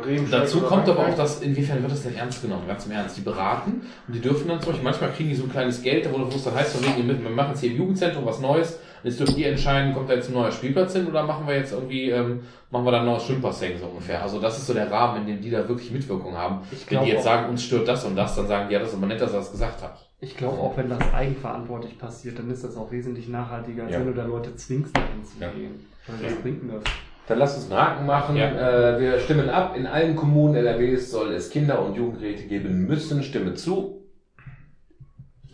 Remscheid 0.05 0.41
Dazu 0.41 0.61
kommt 0.61 0.87
aber 0.89 1.07
auch 1.07 1.15
das, 1.15 1.41
inwiefern 1.41 1.81
wird 1.81 1.91
das 1.91 2.03
denn 2.03 2.15
ernst 2.15 2.41
genommen, 2.41 2.67
ganz 2.67 2.85
im 2.85 2.91
Ernst. 2.91 3.17
Die 3.17 3.21
beraten 3.21 3.81
und 4.07 4.13
die 4.15 4.21
dürfen 4.21 4.47
dann 4.47 4.59
zum 4.59 4.69
Beispiel, 4.69 4.83
manchmal 4.83 5.11
kriegen 5.11 5.29
die 5.29 5.35
so 5.35 5.43
ein 5.43 5.51
kleines 5.51 5.81
Geld, 5.81 6.09
wo 6.11 6.23
es 6.27 6.43
dann 6.43 6.55
heißt, 6.55 6.75
von 6.75 6.85
wegen, 6.85 7.07
wir 7.07 7.29
machen 7.29 7.51
jetzt 7.51 7.61
hier 7.61 7.71
im 7.71 7.77
Jugendzentrum 7.77 8.25
was 8.25 8.39
Neues, 8.39 8.79
und 9.03 9.09
jetzt 9.09 9.19
dürft 9.19 9.37
ihr 9.37 9.49
entscheiden, 9.49 9.93
kommt 9.93 10.09
da 10.09 10.13
jetzt 10.13 10.29
ein 10.29 10.33
neuer 10.33 10.51
Spielplatz 10.51 10.93
hin 10.93 11.07
oder 11.07 11.23
machen 11.23 11.45
wir 11.45 11.57
jetzt 11.57 11.73
irgendwie, 11.73 12.09
ähm, 12.09 12.39
machen 12.71 12.85
wir 12.85 12.91
da 12.91 12.99
ein 13.01 13.05
neues 13.05 13.23
Schwimmbassin 13.25 13.77
so 13.77 13.87
ungefähr. 13.87 14.21
Also 14.23 14.39
das 14.39 14.57
ist 14.57 14.65
so 14.65 14.73
der 14.73 14.89
Rahmen, 14.89 15.21
in 15.21 15.27
dem 15.27 15.41
die 15.41 15.49
da 15.49 15.67
wirklich 15.67 15.91
Mitwirkung 15.91 16.37
haben. 16.37 16.59
Ich 16.71 16.89
Wenn 16.89 17.03
die 17.03 17.09
jetzt 17.09 17.25
sagen, 17.25 17.49
uns 17.49 17.63
stört 17.63 17.85
das 17.85 18.05
und 18.05 18.15
das, 18.15 18.35
dann 18.37 18.47
sagen 18.47 18.69
die, 18.69 18.73
ja, 18.75 18.79
das 18.79 18.89
ist 18.89 18.95
aber 18.95 19.07
nett, 19.07 19.19
dass 19.19 19.33
er 19.33 19.39
das 19.39 19.51
gesagt 19.51 19.83
hat. 19.83 20.09
Ich 20.21 20.37
glaube, 20.37 20.57
auch 20.57 20.77
wenn 20.77 20.89
das 20.89 21.01
eigenverantwortlich 21.13 21.99
passiert, 21.99 22.39
dann 22.39 22.49
ist 22.49 22.63
das 22.63 22.77
auch 22.77 22.89
wesentlich 22.91 23.27
nachhaltiger, 23.27 23.83
als 23.83 23.91
Ja. 23.91 23.99
wenn 23.99 24.07
du 24.07 24.13
da 24.13 24.23
Leute 24.23 24.55
zwingst, 24.55 24.95
dahin 24.95 25.25
zu 25.25 25.37
gehen. 25.37 25.85
Weil 26.07 26.31
was 26.31 26.35
bringt 26.41 26.61
denn 26.61 26.69
das? 26.69 26.83
Dann 27.27 27.39
lass 27.39 27.55
uns 27.55 27.71
einen 27.71 27.79
Haken 27.79 28.05
machen. 28.05 28.35
Ja. 28.35 28.95
Äh, 28.95 28.99
wir 28.99 29.19
stimmen 29.19 29.49
ab. 29.49 29.75
In 29.77 29.87
allen 29.87 30.15
Kommunen 30.15 30.55
NRWs 30.55 31.09
soll 31.09 31.31
es 31.33 31.49
Kinder- 31.49 31.81
und 31.83 31.95
Jugendräte 31.95 32.43
geben 32.43 32.85
müssen. 32.85 33.23
Stimme 33.23 33.53
zu. 33.53 34.01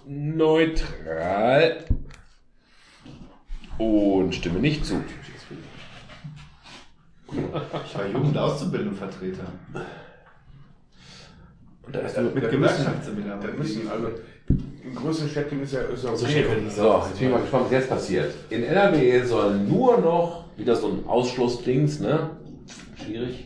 Neutral. 0.05 1.85
Und 3.77 4.33
stimme 4.33 4.59
nicht 4.59 4.85
zu. 4.85 4.95
Ich 7.31 7.95
war 7.97 8.07
Jugendauszubildendenvertreter. 8.07 9.43
Und 11.85 11.95
da 11.95 11.99
ist 11.99 12.17
nur- 12.19 12.31
Mit 12.31 12.49
Gewerkschaftsseminaren. 12.49 13.41
Das 13.41 13.55
müssen, 13.57 13.87
also, 13.87 14.07
in 14.83 14.95
größeren 14.95 15.29
Städten 15.29 15.61
ist 15.61 15.73
ja, 15.73 15.81
ist 15.81 16.03
okay. 16.05 16.45
So, 16.69 17.03
jetzt 17.07 17.19
bin 17.19 17.27
ich 17.27 17.33
mal 17.33 17.41
gespannt, 17.41 17.65
was 17.65 17.71
jetzt 17.71 17.89
passiert. 17.89 18.33
In 18.49 18.63
NRW 18.63 19.23
sollen 19.23 19.69
nur 19.69 19.99
noch, 19.99 20.45
wieder 20.59 20.75
so 20.75 20.87
ein 20.87 21.05
Ausschlussdings, 21.07 21.99
ne? 21.99 22.31
Schwierig. 23.03 23.45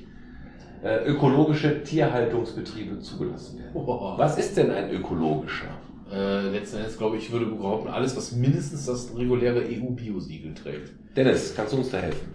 Äh, 0.84 1.06
ökologische 1.06 1.84
Tierhaltungsbetriebe 1.84 3.00
zugelassen 3.00 3.60
werden. 3.60 3.74
Boah. 3.74 4.16
Was 4.18 4.38
ist 4.38 4.58
denn 4.58 4.70
ein 4.72 4.92
ökologischer? 4.92 5.68
Äh, 6.12 6.50
letzten 6.50 6.78
Endes 6.78 6.98
glaube 6.98 7.18
ich, 7.18 7.32
würde 7.32 7.46
behaupten, 7.46 7.88
alles, 7.88 8.18
was 8.18 8.34
mindestens 8.34 8.86
das 8.86 9.16
reguläre 9.18 9.62
EU-Biosiegel 9.62 10.54
trägt. 10.54 10.92
Dennis, 11.16 11.54
kannst 11.56 11.74
du 11.74 11.78
uns 11.78 11.90
da 11.90 12.00
helfen? 12.00 12.28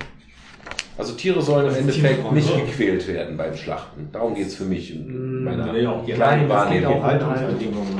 Also 0.96 1.12
Tiere 1.14 1.40
sollen 1.42 1.66
im 1.66 1.72
ist 1.72 1.78
Endeffekt 1.78 2.32
nicht 2.32 2.52
oder? 2.52 2.64
gequält 2.64 3.06
werden 3.06 3.36
beim 3.36 3.54
Schlachten. 3.54 4.08
Darum 4.10 4.34
geht's 4.34 4.56
für 4.56 4.64
mich 4.64 4.92
in 4.96 5.44
meiner 5.44 5.72
Nee, 5.72 5.86
auch 5.86 6.04
kleinen 6.04 6.40
geht 6.42 6.50
Wahrnehmung. 6.50 7.02
Haltung. 7.02 7.34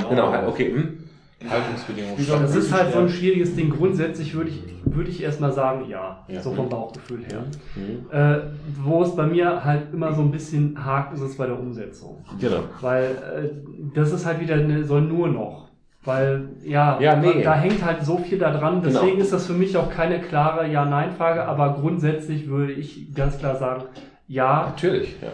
Genau, 0.09 0.47
okay. 0.49 0.73
Hm? 0.73 1.08
Haltungsbedingungen. 1.47 2.15
Das 2.27 2.55
ist 2.55 2.73
halt 2.73 2.93
so 2.93 2.99
ein 2.99 3.09
schwieriges 3.09 3.55
Ding. 3.55 3.69
Grundsätzlich 3.69 4.33
würde 4.33 4.49
ich, 4.49 4.61
würde 4.83 5.09
ich 5.09 5.23
erstmal 5.23 5.53
sagen, 5.53 5.85
ja. 5.89 6.25
Ja. 6.27 6.41
So 6.41 6.51
vom 6.53 6.67
Bauchgefühl 6.67 7.23
her. 7.25 7.43
Mhm. 7.75 8.11
Äh, 8.11 8.39
wo 8.83 9.03
es 9.03 9.15
bei 9.15 9.25
mir 9.25 9.63
halt 9.63 9.93
immer 9.93 10.13
so 10.13 10.21
ein 10.21 10.31
bisschen 10.31 10.83
hakt, 10.83 11.13
ist 11.13 11.21
es 11.21 11.37
bei 11.37 11.45
der 11.45 11.57
Umsetzung. 11.57 12.25
Genau. 12.39 12.63
Weil 12.81 13.03
äh, 13.03 13.49
das 13.95 14.11
ist 14.11 14.25
halt 14.25 14.41
wieder 14.41 14.55
eine, 14.55 14.83
soll 14.83 15.01
nur 15.01 15.29
noch. 15.29 15.69
Weil, 16.03 16.49
ja, 16.63 16.97
Ja, 16.99 17.15
nee. 17.17 17.43
da 17.43 17.55
hängt 17.55 17.83
halt 17.83 18.03
so 18.03 18.17
viel 18.17 18.37
da 18.37 18.51
dran. 18.51 18.81
Genau. 18.81 18.99
Deswegen 19.01 19.19
ist 19.21 19.33
das 19.33 19.45
für 19.47 19.53
mich 19.53 19.75
auch 19.77 19.89
keine 19.89 20.19
klare 20.19 20.67
Ja-Nein-Frage, 20.67 21.45
aber 21.45 21.73
grundsätzlich 21.79 22.47
würde 22.47 22.71
ich 22.73 23.13
ganz 23.13 23.37
klar 23.37 23.57
sagen, 23.57 23.83
ja, 24.27 24.67
Natürlich, 24.67 25.15
ja. 25.21 25.29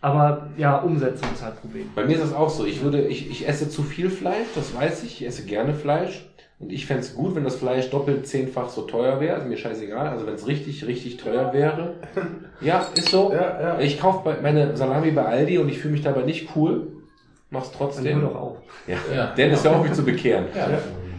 Aber 0.00 0.48
ja, 0.56 0.78
Umsetzung 0.78 1.28
ist 1.34 1.44
halt 1.44 1.60
Problem. 1.60 1.90
Bei 1.94 2.04
mir 2.04 2.14
ist 2.14 2.22
das 2.22 2.32
auch 2.32 2.48
so. 2.48 2.64
Ich 2.64 2.82
würde, 2.82 3.02
ich, 3.02 3.30
ich 3.30 3.46
esse 3.46 3.68
zu 3.68 3.82
viel 3.82 4.08
Fleisch, 4.10 4.46
das 4.54 4.74
weiß 4.74 5.02
ich. 5.04 5.20
Ich 5.20 5.26
esse 5.26 5.44
gerne 5.44 5.74
Fleisch. 5.74 6.26
Und 6.58 6.72
ich 6.72 6.84
fänd's 6.84 7.14
gut, 7.14 7.34
wenn 7.34 7.44
das 7.44 7.56
Fleisch 7.56 7.88
doppelt, 7.88 8.26
zehnfach 8.26 8.68
so 8.68 8.82
teuer 8.82 9.18
wäre. 9.20 9.34
Also 9.34 9.48
mir 9.48 9.56
scheißegal. 9.56 10.08
Also 10.08 10.26
wenn 10.26 10.34
es 10.34 10.46
richtig, 10.46 10.86
richtig 10.86 11.16
teuer 11.16 11.52
wäre. 11.54 11.94
Ja, 12.60 12.86
ist 12.94 13.08
so. 13.08 13.32
Ja, 13.32 13.60
ja. 13.60 13.80
Ich 13.80 13.98
kaufe 13.98 14.36
meine 14.42 14.76
Salami 14.76 15.10
bei 15.10 15.24
Aldi 15.24 15.58
und 15.58 15.70
ich 15.70 15.78
fühle 15.78 15.92
mich 15.92 16.02
dabei 16.02 16.22
nicht 16.22 16.50
cool. 16.54 16.88
mach's 17.48 17.70
Dann 17.70 17.78
trotzdem. 17.78 18.20
hör 18.20 18.28
doch 18.28 18.36
auf. 18.36 18.56
Ja. 18.86 18.96
Ja. 19.14 19.34
Dennis, 19.34 19.64
hör 19.64 19.76
auf 19.76 19.82
mich 19.82 19.94
zu 19.94 20.04
bekehren. 20.04 20.44
Ja. 20.54 20.68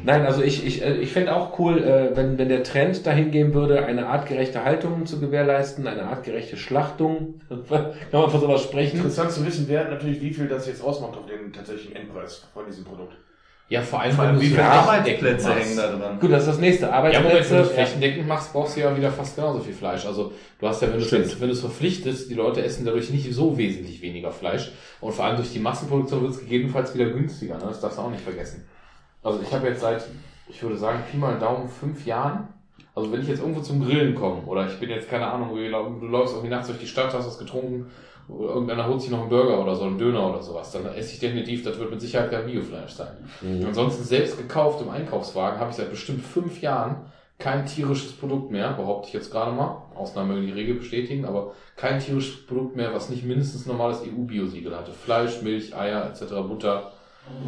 Nein, 0.04 0.26
also 0.26 0.42
ich, 0.42 0.66
ich, 0.66 0.82
äh, 0.82 0.96
ich 0.98 1.12
fände 1.12 1.36
auch 1.36 1.58
cool, 1.60 1.84
äh, 1.84 2.16
wenn, 2.16 2.38
wenn 2.38 2.50
der 2.50 2.64
Trend 2.64 3.06
dahin 3.06 3.32
gehen 3.32 3.54
würde, 3.54 3.86
eine 3.86 4.08
artgerechte 4.08 4.64
Haltung 4.64 5.06
zu 5.06 5.20
gewährleisten, 5.20 5.88
eine 5.88 6.04
artgerechte 6.04 6.58
Schlachtung. 6.58 7.42
Kann 7.70 7.94
man 8.12 8.30
von 8.30 8.40
sowas 8.40 8.64
sprechen? 8.64 8.98
Interessant 8.98 9.32
zu 9.32 9.46
wissen 9.46 9.68
wäre 9.68 9.90
natürlich, 9.90 10.22
wie 10.22 10.34
viel 10.34 10.48
das 10.48 10.68
jetzt 10.68 10.84
ausmacht 10.84 11.18
auf 11.18 11.26
den 11.26 11.54
tatsächlichen 11.54 11.96
Endpreis 11.96 12.48
von 12.54 12.66
diesem 12.66 12.84
Produkt. 12.84 13.16
Ja, 13.72 13.82
vor 13.82 14.02
allem, 14.02 14.12
Vor 14.12 14.26
allem, 14.26 14.42
wie 14.42 14.50
du 14.50 14.56
viele 14.56 14.66
Arbeitsplätze 14.66 15.56
hängen 15.56 15.76
machst. 15.76 15.78
da 15.78 15.96
dran? 15.96 16.20
Gut, 16.20 16.30
das 16.30 16.42
ist 16.42 16.50
das 16.50 16.60
nächste. 16.60 16.88
Ja, 16.88 16.98
Moment, 16.98 17.14
wenn 17.14 17.24
du 17.24 17.30
Arbeitsplätze. 17.30 17.62
es 17.62 17.72
flächendeckend 17.72 18.28
machst, 18.28 18.52
brauchst 18.52 18.76
du 18.76 18.82
ja 18.82 18.98
wieder 18.98 19.12
fast 19.12 19.36
genauso 19.38 19.60
viel 19.62 19.74
Fleisch. 19.74 20.06
Also 20.06 20.34
du 20.60 20.68
hast 20.68 20.82
ja, 20.82 20.90
wenn 20.90 21.00
du 21.00 21.06
es 21.06 21.12
wenn 21.40 21.48
du 21.48 21.54
es 21.54 21.62
verpflichtest, 21.62 22.30
die 22.30 22.34
Leute 22.34 22.62
essen 22.66 22.84
dadurch 22.84 23.12
nicht 23.12 23.34
so 23.34 23.58
wesentlich 23.58 24.02
weniger 24.02 24.34
Fleisch. 24.34 24.74
Und 25.00 25.14
vor 25.14 25.24
allem 25.24 25.38
durch 25.38 25.54
die 25.54 25.60
Massenproduktion 25.60 26.22
wird 26.22 26.34
es 26.34 26.40
gegebenenfalls 26.42 26.94
wieder 26.94 27.12
günstiger. 27.12 27.56
Ne? 27.60 27.64
Das 27.70 27.80
darfst 27.80 27.98
du 27.98 28.02
auch 28.02 28.12
nicht 28.12 28.24
vergessen. 28.24 28.66
Also 29.24 29.40
ich 29.42 29.54
habe 29.54 29.68
jetzt 29.68 29.82
seit, 29.82 30.04
ich 30.48 30.62
würde 30.62 30.78
sagen, 30.78 31.00
Pi 31.10 31.18
mal 31.18 31.38
Daumen 31.40 31.70
fünf 31.70 32.06
Jahren. 32.06 32.48
Also 32.94 33.12
wenn 33.12 33.22
ich 33.22 33.28
jetzt 33.28 33.40
irgendwo 33.40 33.62
zum 33.62 33.86
Grillen 33.86 34.16
komme 34.16 34.42
oder 34.46 34.68
ich 34.68 34.80
bin 34.80 34.90
jetzt 34.90 35.10
keine 35.10 35.28
Ahnung, 35.28 35.56
du 35.56 36.08
läufst 36.08 36.34
irgendwie 36.34 36.50
nachts 36.50 36.68
durch 36.68 36.80
die 36.80 36.88
Stadt, 36.88 37.14
hast 37.14 37.26
was 37.26 37.38
getrunken, 37.38 37.90
oder 38.28 38.54
irgendeiner 38.54 38.88
holt 38.88 39.02
sich 39.02 39.12
noch 39.12 39.22
einen 39.22 39.30
Burger 39.30 39.62
oder 39.62 39.76
so, 39.76 39.86
einen 39.86 39.98
Döner 39.98 40.30
oder 40.30 40.42
sowas, 40.42 40.72
dann 40.72 40.86
esse 40.88 41.14
ich 41.14 41.20
definitiv, 41.20 41.64
das 41.64 41.80
wird 41.80 41.90
mit 41.90 42.02
Sicherheit 42.02 42.32
kein 42.32 42.46
Biofleisch 42.46 42.92
sein. 42.92 43.14
Mhm. 43.42 43.66
Ansonsten 43.66 44.04
selbst 44.04 44.38
gekauft 44.38 44.82
im 44.82 44.90
Einkaufswagen 44.90 45.60
habe 45.60 45.72
ich 45.72 45.78
seit 45.78 45.90
bestimmt 45.90 46.24
fünf 46.24 46.62
Jahren 46.62 47.06
kein 47.42 47.66
tierisches 47.66 48.14
Produkt 48.14 48.52
mehr, 48.52 48.74
behaupte 48.74 49.08
ich 49.08 49.14
jetzt 49.14 49.32
gerade 49.32 49.52
mal. 49.52 49.84
Ausnahme 49.96 50.40
die 50.42 50.52
Regel 50.52 50.76
bestätigen, 50.76 51.26
aber 51.26 51.54
kein 51.76 52.00
tierisches 52.00 52.46
Produkt 52.46 52.76
mehr, 52.76 52.94
was 52.94 53.10
nicht 53.10 53.26
mindestens 53.26 53.66
normales 53.66 54.02
EU-Biosiegel 54.02 54.76
hatte. 54.78 54.92
Fleisch, 54.92 55.42
Milch, 55.42 55.76
Eier 55.76 56.06
etc., 56.06 56.34
Butter, 56.48 56.91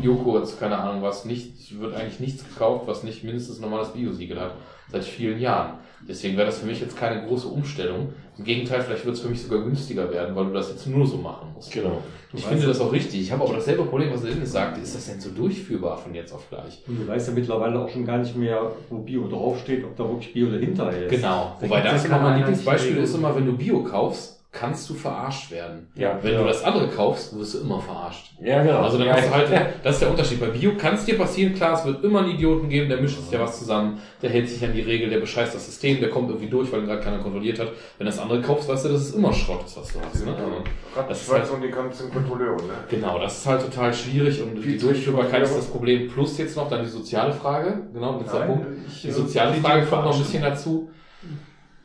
Joghurt, 0.01 0.59
keine 0.59 0.77
Ahnung 0.77 1.01
was. 1.01 1.25
Nicht, 1.25 1.79
wird 1.79 1.95
eigentlich 1.95 2.19
nichts 2.19 2.43
gekauft, 2.43 2.87
was 2.87 3.03
nicht 3.03 3.23
mindestens 3.23 3.59
normales 3.59 3.89
Biosiegel 3.89 4.39
hat. 4.39 4.55
Seit 4.91 5.03
vielen 5.03 5.39
Jahren. 5.39 5.79
Deswegen 6.07 6.35
wäre 6.35 6.47
das 6.47 6.59
für 6.59 6.65
mich 6.65 6.81
jetzt 6.81 6.97
keine 6.97 7.25
große 7.25 7.47
Umstellung. 7.47 8.09
Im 8.37 8.43
Gegenteil, 8.43 8.81
vielleicht 8.81 9.05
wird 9.05 9.15
es 9.15 9.21
für 9.21 9.29
mich 9.29 9.41
sogar 9.41 9.63
günstiger 9.63 10.11
werden, 10.11 10.35
weil 10.35 10.45
du 10.45 10.53
das 10.53 10.69
jetzt 10.69 10.87
nur 10.87 11.05
so 11.05 11.17
machen 11.17 11.53
musst. 11.53 11.71
Genau. 11.71 12.01
Ich 12.33 12.45
finde 12.45 12.65
das 12.65 12.81
auch 12.81 12.91
richtig. 12.91 13.21
Ich 13.21 13.31
habe 13.31 13.43
aber 13.43 13.53
dasselbe 13.53 13.85
Problem, 13.85 14.11
was 14.11 14.23
Dennis 14.23 14.51
sagte. 14.51 14.81
Ist 14.81 14.95
das 14.95 15.05
denn 15.05 15.21
so 15.21 15.29
durchführbar 15.29 15.97
von 15.97 16.13
jetzt 16.13 16.33
auf 16.33 16.49
gleich? 16.49 16.81
Und 16.87 16.99
du 16.99 17.07
weißt 17.07 17.29
ja 17.29 17.33
mittlerweile 17.33 17.79
auch 17.79 17.89
schon 17.89 18.05
gar 18.05 18.17
nicht 18.17 18.35
mehr, 18.35 18.71
wo 18.89 18.97
Bio 18.97 19.27
draufsteht, 19.27 19.83
ob 19.83 19.95
da 19.95 20.07
wirklich 20.09 20.33
Bio 20.33 20.49
dahinter 20.49 20.91
ist. 20.91 21.09
Genau. 21.09 21.55
Da 21.59 21.67
Wobei 21.67 21.81
das 21.81 22.07
mein 22.07 22.19
keine 22.19 22.37
Lieblingsbeispiel 22.37 22.97
ist 22.97 23.15
immer, 23.15 23.35
wenn 23.35 23.45
du 23.45 23.53
Bio 23.53 23.83
kaufst, 23.83 24.32
kannst 24.53 24.87
du 24.87 24.93
verarscht 24.93 25.49
werden. 25.49 25.87
Ja. 25.95 26.19
Wenn 26.21 26.37
du 26.37 26.43
das 26.45 26.63
andere 26.63 26.87
kaufst, 26.87 27.35
wirst 27.37 27.55
du 27.55 27.61
immer 27.61 27.81
verarscht. 27.81 28.33
Ja, 28.39 28.61
genau. 28.61 28.81
Also 28.81 28.99
dann 28.99 29.07
ja, 29.07 29.15
hast 29.15 29.27
du 29.27 29.33
halt, 29.33 29.49
das 29.83 29.95
ist 29.95 30.01
der 30.03 30.11
Unterschied. 30.11 30.39
Bei 30.39 30.45
Bio 30.45 30.77
kann 30.77 30.93
es 30.93 31.05
dir 31.05 31.17
passieren, 31.17 31.55
klar, 31.55 31.73
es 31.73 31.83
wird 31.85 32.03
immer 32.03 32.19
einen 32.19 32.29
Idioten 32.29 32.69
geben, 32.69 32.87
der 32.87 33.01
mischt 33.01 33.19
sich 33.19 33.31
ja 33.31 33.39
was 33.39 33.57
zusammen, 33.57 33.99
der 34.21 34.29
hält 34.29 34.47
sich 34.47 34.63
an 34.63 34.71
die 34.71 34.81
Regel, 34.81 35.09
der 35.09 35.19
bescheißt 35.19 35.55
das 35.55 35.65
System, 35.65 35.99
der 35.99 36.11
kommt 36.11 36.29
irgendwie 36.29 36.49
durch, 36.49 36.71
weil 36.71 36.81
ihn 36.81 36.85
gerade 36.85 37.01
keiner 37.01 37.17
kontrolliert 37.17 37.57
hat. 37.57 37.69
Wenn 37.97 38.05
das 38.05 38.19
andere 38.19 38.41
kaufst, 38.41 38.69
weißt 38.69 38.85
du, 38.85 38.89
dass 38.89 39.01
es 39.01 39.15
immer 39.15 39.33
Schrott 39.33 39.65
ist, 39.65 39.75
was 39.75 39.91
du 39.91 39.99
hast. 39.99 40.23
Ne? 40.23 40.35
Also, 40.35 41.09
das 41.09 41.21
ist 41.23 41.33
halt, 41.33 41.49
und 41.49 41.61
die 41.63 41.71
ganzen 41.71 42.13
Kontrolleure, 42.13 42.57
ne? 42.57 42.73
genau, 42.89 43.17
das 43.17 43.39
ist 43.39 43.47
halt 43.47 43.61
total 43.61 43.91
schwierig 43.91 44.39
und 44.43 44.55
die 44.55 44.61
Viel 44.61 44.77
zu 44.77 44.85
Durchführbarkeit 44.85 45.41
ist 45.41 45.57
das 45.57 45.65
Problem. 45.65 46.07
Plus 46.09 46.37
jetzt 46.37 46.55
noch 46.55 46.69
dann 46.69 46.83
die 46.83 46.89
soziale 46.89 47.33
Frage, 47.33 47.87
genau, 47.91 48.19
letzter 48.19 48.41
Punkt. 48.41 48.67
Die 49.03 49.07
äh, 49.07 49.11
soziale 49.11 49.55
die 49.55 49.61
Frage 49.61 49.87
kommt 49.87 50.05
noch 50.05 50.13
ein 50.13 50.19
bisschen 50.19 50.43
dazu. 50.43 50.89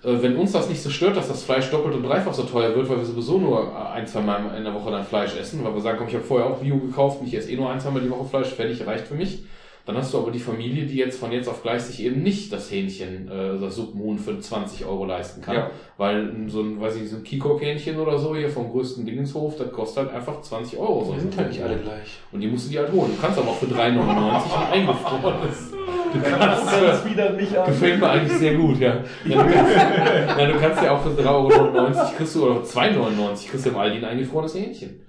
Äh, 0.02 0.22
Wenn 0.22 0.36
uns 0.36 0.52
das 0.52 0.68
nicht 0.68 0.82
so 0.82 0.90
stört, 0.90 1.16
dass 1.16 1.28
das 1.28 1.42
Fleisch 1.42 1.70
doppelt 1.70 1.94
und 1.94 2.02
dreifach 2.04 2.34
so 2.34 2.44
teuer 2.44 2.74
wird, 2.74 2.88
weil 2.88 2.98
wir 2.98 3.04
sowieso 3.04 3.38
nur 3.38 3.92
ein, 3.92 4.06
zwei 4.06 4.20
Mal 4.20 4.56
in 4.56 4.64
der 4.64 4.74
Woche 4.74 4.90
dann 4.90 5.04
Fleisch 5.04 5.36
essen, 5.36 5.64
weil 5.64 5.74
wir 5.74 5.80
sagen, 5.80 5.98
komm, 5.98 6.08
ich 6.08 6.14
habe 6.14 6.24
vorher 6.24 6.48
auch 6.48 6.58
Bio 6.58 6.78
gekauft 6.78 7.20
ich 7.24 7.34
esse 7.34 7.50
eh 7.50 7.56
nur 7.56 7.70
ein, 7.70 7.80
zwei 7.80 7.90
Mal 7.90 8.02
die 8.02 8.10
Woche 8.10 8.28
Fleisch, 8.28 8.48
fertig, 8.48 8.86
reicht 8.86 9.06
für 9.06 9.14
mich. 9.14 9.44
Dann 9.88 9.96
hast 9.96 10.12
du 10.12 10.18
aber 10.18 10.30
die 10.30 10.38
Familie, 10.38 10.84
die 10.84 10.96
jetzt 10.96 11.18
von 11.18 11.32
jetzt 11.32 11.48
auf 11.48 11.62
gleich 11.62 11.80
sich 11.80 12.04
eben 12.04 12.22
nicht 12.22 12.52
das 12.52 12.70
Hähnchen, 12.70 13.26
äh, 13.26 13.58
das 13.58 13.76
Suppenhuhn 13.76 14.18
für 14.18 14.38
20 14.38 14.84
Euro 14.84 15.06
leisten 15.06 15.40
kann. 15.40 15.54
Ja. 15.54 15.70
Weil 15.96 16.30
so 16.48 16.60
ein, 16.60 16.78
weiß 16.78 16.96
ich, 16.96 17.08
so 17.08 17.16
ein 17.16 17.24
Kikok-Hähnchen 17.24 17.98
oder 17.98 18.18
so 18.18 18.36
hier 18.36 18.50
vom 18.50 18.70
größten 18.70 19.06
Dingenshof, 19.06 19.56
das 19.56 19.72
kostet 19.72 20.04
halt 20.04 20.16
einfach 20.16 20.42
20 20.42 20.78
Euro. 20.78 21.06
So 21.06 21.12
ein 21.12 21.20
Suppenhuhn. 21.20 21.52
gleich. 21.82 22.18
Und 22.30 22.40
die 22.42 22.48
musst 22.48 22.66
du 22.66 22.72
dir 22.72 22.80
halt 22.80 22.92
holen. 22.92 23.12
Du 23.16 23.22
kannst 23.22 23.38
aber 23.38 23.48
auch 23.48 23.56
für 23.56 23.64
3,99 23.64 23.94
und 23.94 24.72
eingefrorenes. 24.72 25.72
Du 26.12 26.20
kannst, 26.20 26.82
Das 26.82 27.08
wieder 27.08 27.32
nicht 27.32 27.56
an. 27.56 27.66
Gefällt 27.66 27.98
mir 27.98 28.10
eigentlich 28.10 28.38
sehr 28.38 28.56
gut, 28.56 28.78
ja. 28.78 29.02
ja, 29.24 29.42
du, 29.42 29.50
kannst, 29.50 30.38
ja 30.38 30.46
du 30.52 30.58
kannst 30.60 30.82
ja 30.82 30.90
auch 30.92 31.02
für 31.02 31.08
3,99 31.08 31.24
Euro 31.26 32.10
kriegst 32.14 32.34
du, 32.34 32.44
oder 32.44 32.60
2,99 32.60 33.48
kriegst 33.48 33.64
du 33.64 33.70
im 33.70 33.76
Aldi 33.78 33.96
ein 33.96 34.04
eingefrorenes 34.04 34.54
Hähnchen. 34.54 35.00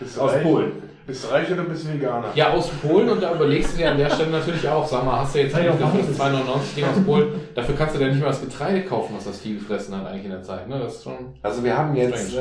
Bist 0.00 0.18
Aus 0.18 0.32
reich, 0.32 0.42
Polen. 0.42 0.72
Bist 1.08 1.24
du 1.24 1.28
reich 1.28 1.50
oder 1.50 1.62
bist 1.62 1.86
du 1.86 1.94
Veganer? 1.94 2.28
Ja, 2.34 2.50
aus 2.52 2.68
Polen 2.68 3.08
und 3.08 3.22
da 3.22 3.34
überlegst 3.34 3.72
du 3.72 3.78
dir 3.78 3.90
an 3.92 3.96
der 3.96 4.10
Stelle 4.10 4.28
natürlich 4.30 4.68
auch, 4.68 4.86
sag 4.86 5.06
mal, 5.06 5.20
hast 5.20 5.34
du 5.34 5.38
jetzt 5.38 5.56
Ja, 5.56 5.62
ja, 5.64 5.70
eigentlich 5.70 6.00
das 6.02 6.10
ist- 6.10 6.20
2,99 6.20 6.74
Ding 6.76 6.84
aus 6.84 7.04
Polen, 7.06 7.28
dafür 7.54 7.74
kannst 7.76 7.94
du 7.94 7.98
dir 7.98 8.08
nicht 8.08 8.20
mal 8.20 8.26
das 8.26 8.42
Getreide 8.42 8.82
kaufen, 8.82 9.14
was 9.16 9.24
das 9.24 9.40
Vieh 9.40 9.54
gefressen 9.54 9.96
hat 9.96 10.06
eigentlich 10.06 10.26
in 10.26 10.32
der 10.32 10.42
Zeit, 10.42 10.68
ne? 10.68 10.78
Das 10.78 10.96
ist 10.96 11.04
schon... 11.04 11.14
Also 11.42 11.64
wir 11.64 11.78
haben 11.78 11.96
jetzt 11.96 12.36
äh, 12.36 12.40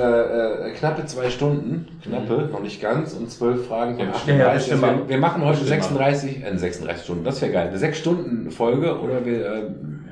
äh, 0.67 0.73
knappe 0.73 1.05
zwei 1.05 1.29
Stunden, 1.29 1.87
knappe, 2.03 2.49
noch 2.51 2.59
nicht 2.59 2.81
ganz, 2.81 3.13
und 3.13 3.31
zwölf 3.31 3.65
Fragen 3.69 3.95
von 3.95 4.05
Ja, 4.07 4.11
38. 4.11 4.37
ja, 4.37 4.47
Also 4.49 4.71
bestimmt. 4.71 4.99
wir, 4.99 5.09
wir 5.09 5.17
machen 5.17 5.45
heute 5.45 5.59
Bestimmt. 5.61 5.83
36, 5.83 6.43
äh, 6.43 6.57
36 6.57 7.03
Stunden, 7.05 7.23
das 7.23 7.41
wäre 7.41 7.51
geil. 7.53 7.67
Eine 7.69 7.77
6 7.77 7.97
Stunden 7.97 8.51
Folge 8.51 8.99
oder 8.99 9.25
wir... 9.25 9.45
Äh, 9.45 9.61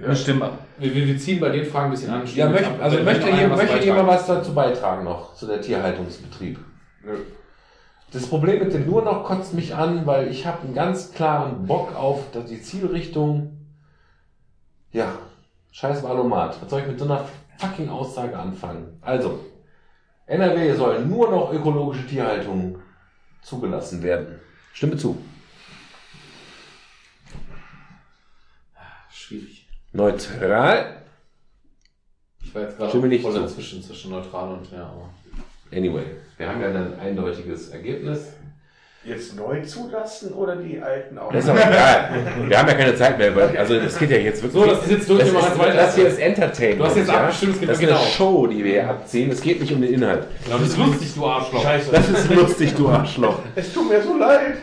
Bestimmt. 0.07 0.43
Wir, 0.79 0.95
wir, 0.95 1.07
wir 1.07 1.17
ziehen 1.17 1.41
bei 1.41 1.49
den 1.49 1.65
Fragen 1.65 1.87
ein 1.87 1.91
bisschen 1.91 2.11
an. 2.11 2.21
ja, 2.33 2.47
möchte, 2.47 2.69
also 2.81 2.99
möchte, 3.03 3.29
jemand, 3.29 4.07
was 4.07 4.07
was 4.07 4.27
dazu 4.27 4.53
beitragen 4.53 5.03
noch, 5.03 5.33
zu 5.35 5.45
der 5.45 5.59
Tierhaltungsbetrieb? 5.59 6.57
Nö. 7.03 7.15
Das 8.15 8.27
Problem 8.27 8.59
mit 8.59 8.73
dem 8.73 8.85
nur 8.85 9.01
noch 9.01 9.25
kotzt 9.25 9.53
mich 9.53 9.75
an, 9.75 10.05
weil 10.05 10.29
ich 10.29 10.45
habe 10.45 10.61
einen 10.61 10.73
ganz 10.73 11.11
klaren 11.11 11.67
Bock 11.67 11.93
auf 11.97 12.31
dass 12.31 12.45
die 12.45 12.61
Zielrichtung. 12.61 13.67
Ja, 14.93 15.19
scheiß 15.73 16.01
Valomat. 16.01 16.61
Was 16.61 16.69
soll 16.69 16.79
ich 16.79 16.87
mit 16.87 16.97
so 16.97 17.03
einer 17.03 17.27
fucking 17.57 17.89
Aussage 17.89 18.39
anfangen? 18.39 18.97
Also, 19.01 19.41
NRW 20.27 20.75
soll 20.75 21.03
nur 21.03 21.29
noch 21.29 21.51
ökologische 21.51 22.07
Tierhaltung 22.07 22.79
zugelassen 23.41 24.01
werden. 24.01 24.39
Stimme 24.71 24.95
zu. 24.95 25.17
Schwierig. 29.11 29.67
Neutral. 29.91 31.01
Ich 32.41 32.55
war 32.55 32.61
jetzt 32.61 32.77
gerade 32.77 32.91
voll 32.91 33.33
zu. 33.33 33.41
dazwischen, 33.41 33.83
zwischen 33.83 34.11
neutral 34.11 34.53
und 34.53 34.71
ja, 34.71 34.85
aber... 34.85 35.09
Anyway, 35.75 36.03
wir 36.37 36.47
haben 36.47 36.61
ja 36.61 36.67
ein 36.67 36.99
eindeutiges 36.99 37.69
Ergebnis. 37.69 38.33
Jetzt 39.03 39.35
neu 39.35 39.61
zulassen 39.61 40.33
oder 40.33 40.55
die 40.55 40.79
alten 40.81 41.17
auch? 41.19 41.31
Das 41.31 41.43
ist 41.43 41.49
aber 41.51 41.59
egal. 41.59 42.09
Wir 42.47 42.57
haben 42.57 42.67
ja 42.67 42.73
keine 42.73 42.95
Zeit 42.95 43.19
mehr, 43.19 43.35
weil, 43.35 43.55
also 43.55 43.79
das 43.79 43.99
geht 43.99 44.09
ja 44.09 44.17
jetzt 44.17 44.41
wirklich. 44.41 44.63
So, 44.63 44.67
das 44.67 44.83
ist 44.83 44.91
jetzt 44.91 45.09
durch, 45.09 45.19
Das, 45.19 45.27
ist, 45.27 45.35
jetzt 45.35 45.59
weiter. 45.59 45.73
das 45.75 45.95
hier 45.95 46.07
ist 46.07 46.19
Entertainment. 46.19 46.79
Du 46.79 46.85
hast 46.85 46.97
jetzt 46.97 47.09
ja? 47.09 47.19
abgestimmt, 47.19 47.53
es 47.53 47.59
geht 47.59 47.69
Das 47.69 47.77
ist 47.77 47.81
genau. 47.87 47.99
eine 47.99 48.07
Show, 48.07 48.47
die 48.47 48.63
wir 48.63 48.71
hier 48.71 48.89
abziehen. 48.89 49.29
Es 49.29 49.41
geht 49.41 49.59
nicht 49.61 49.73
um 49.73 49.81
den 49.81 49.93
Inhalt. 49.93 50.25
Genau, 50.45 50.57
das 50.57 50.69
ist 50.69 50.77
lustig, 50.77 51.13
du 51.13 51.25
Arschloch. 51.25 51.61
Scheiße. 51.61 51.91
Das 51.91 52.09
ist 52.09 52.29
lustig, 52.33 52.73
du 52.73 52.89
Arschloch. 52.89 53.39
Es 53.55 53.73
tut 53.73 53.89
mir 53.89 54.01
so 54.01 54.17
leid. 54.17 54.55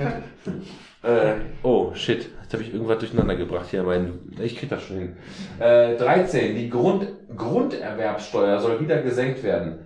Äh, 1.04 1.34
oh, 1.62 1.92
shit. 1.94 2.28
Jetzt 2.42 2.52
habe 2.52 2.62
ich 2.64 2.74
irgendwas 2.74 2.98
durcheinander 2.98 3.36
gebracht 3.36 3.66
hier. 3.70 3.84
Mein, 3.84 4.18
ich 4.40 4.58
krieg 4.58 4.68
das 4.70 4.82
schon 4.82 4.96
hin. 4.96 5.16
Äh, 5.60 5.96
13. 5.96 6.56
Die 6.56 6.68
Grund, 6.68 7.06
Grunderwerbsteuer 7.36 8.58
soll 8.58 8.80
wieder 8.80 9.00
gesenkt 9.02 9.44
werden. 9.44 9.81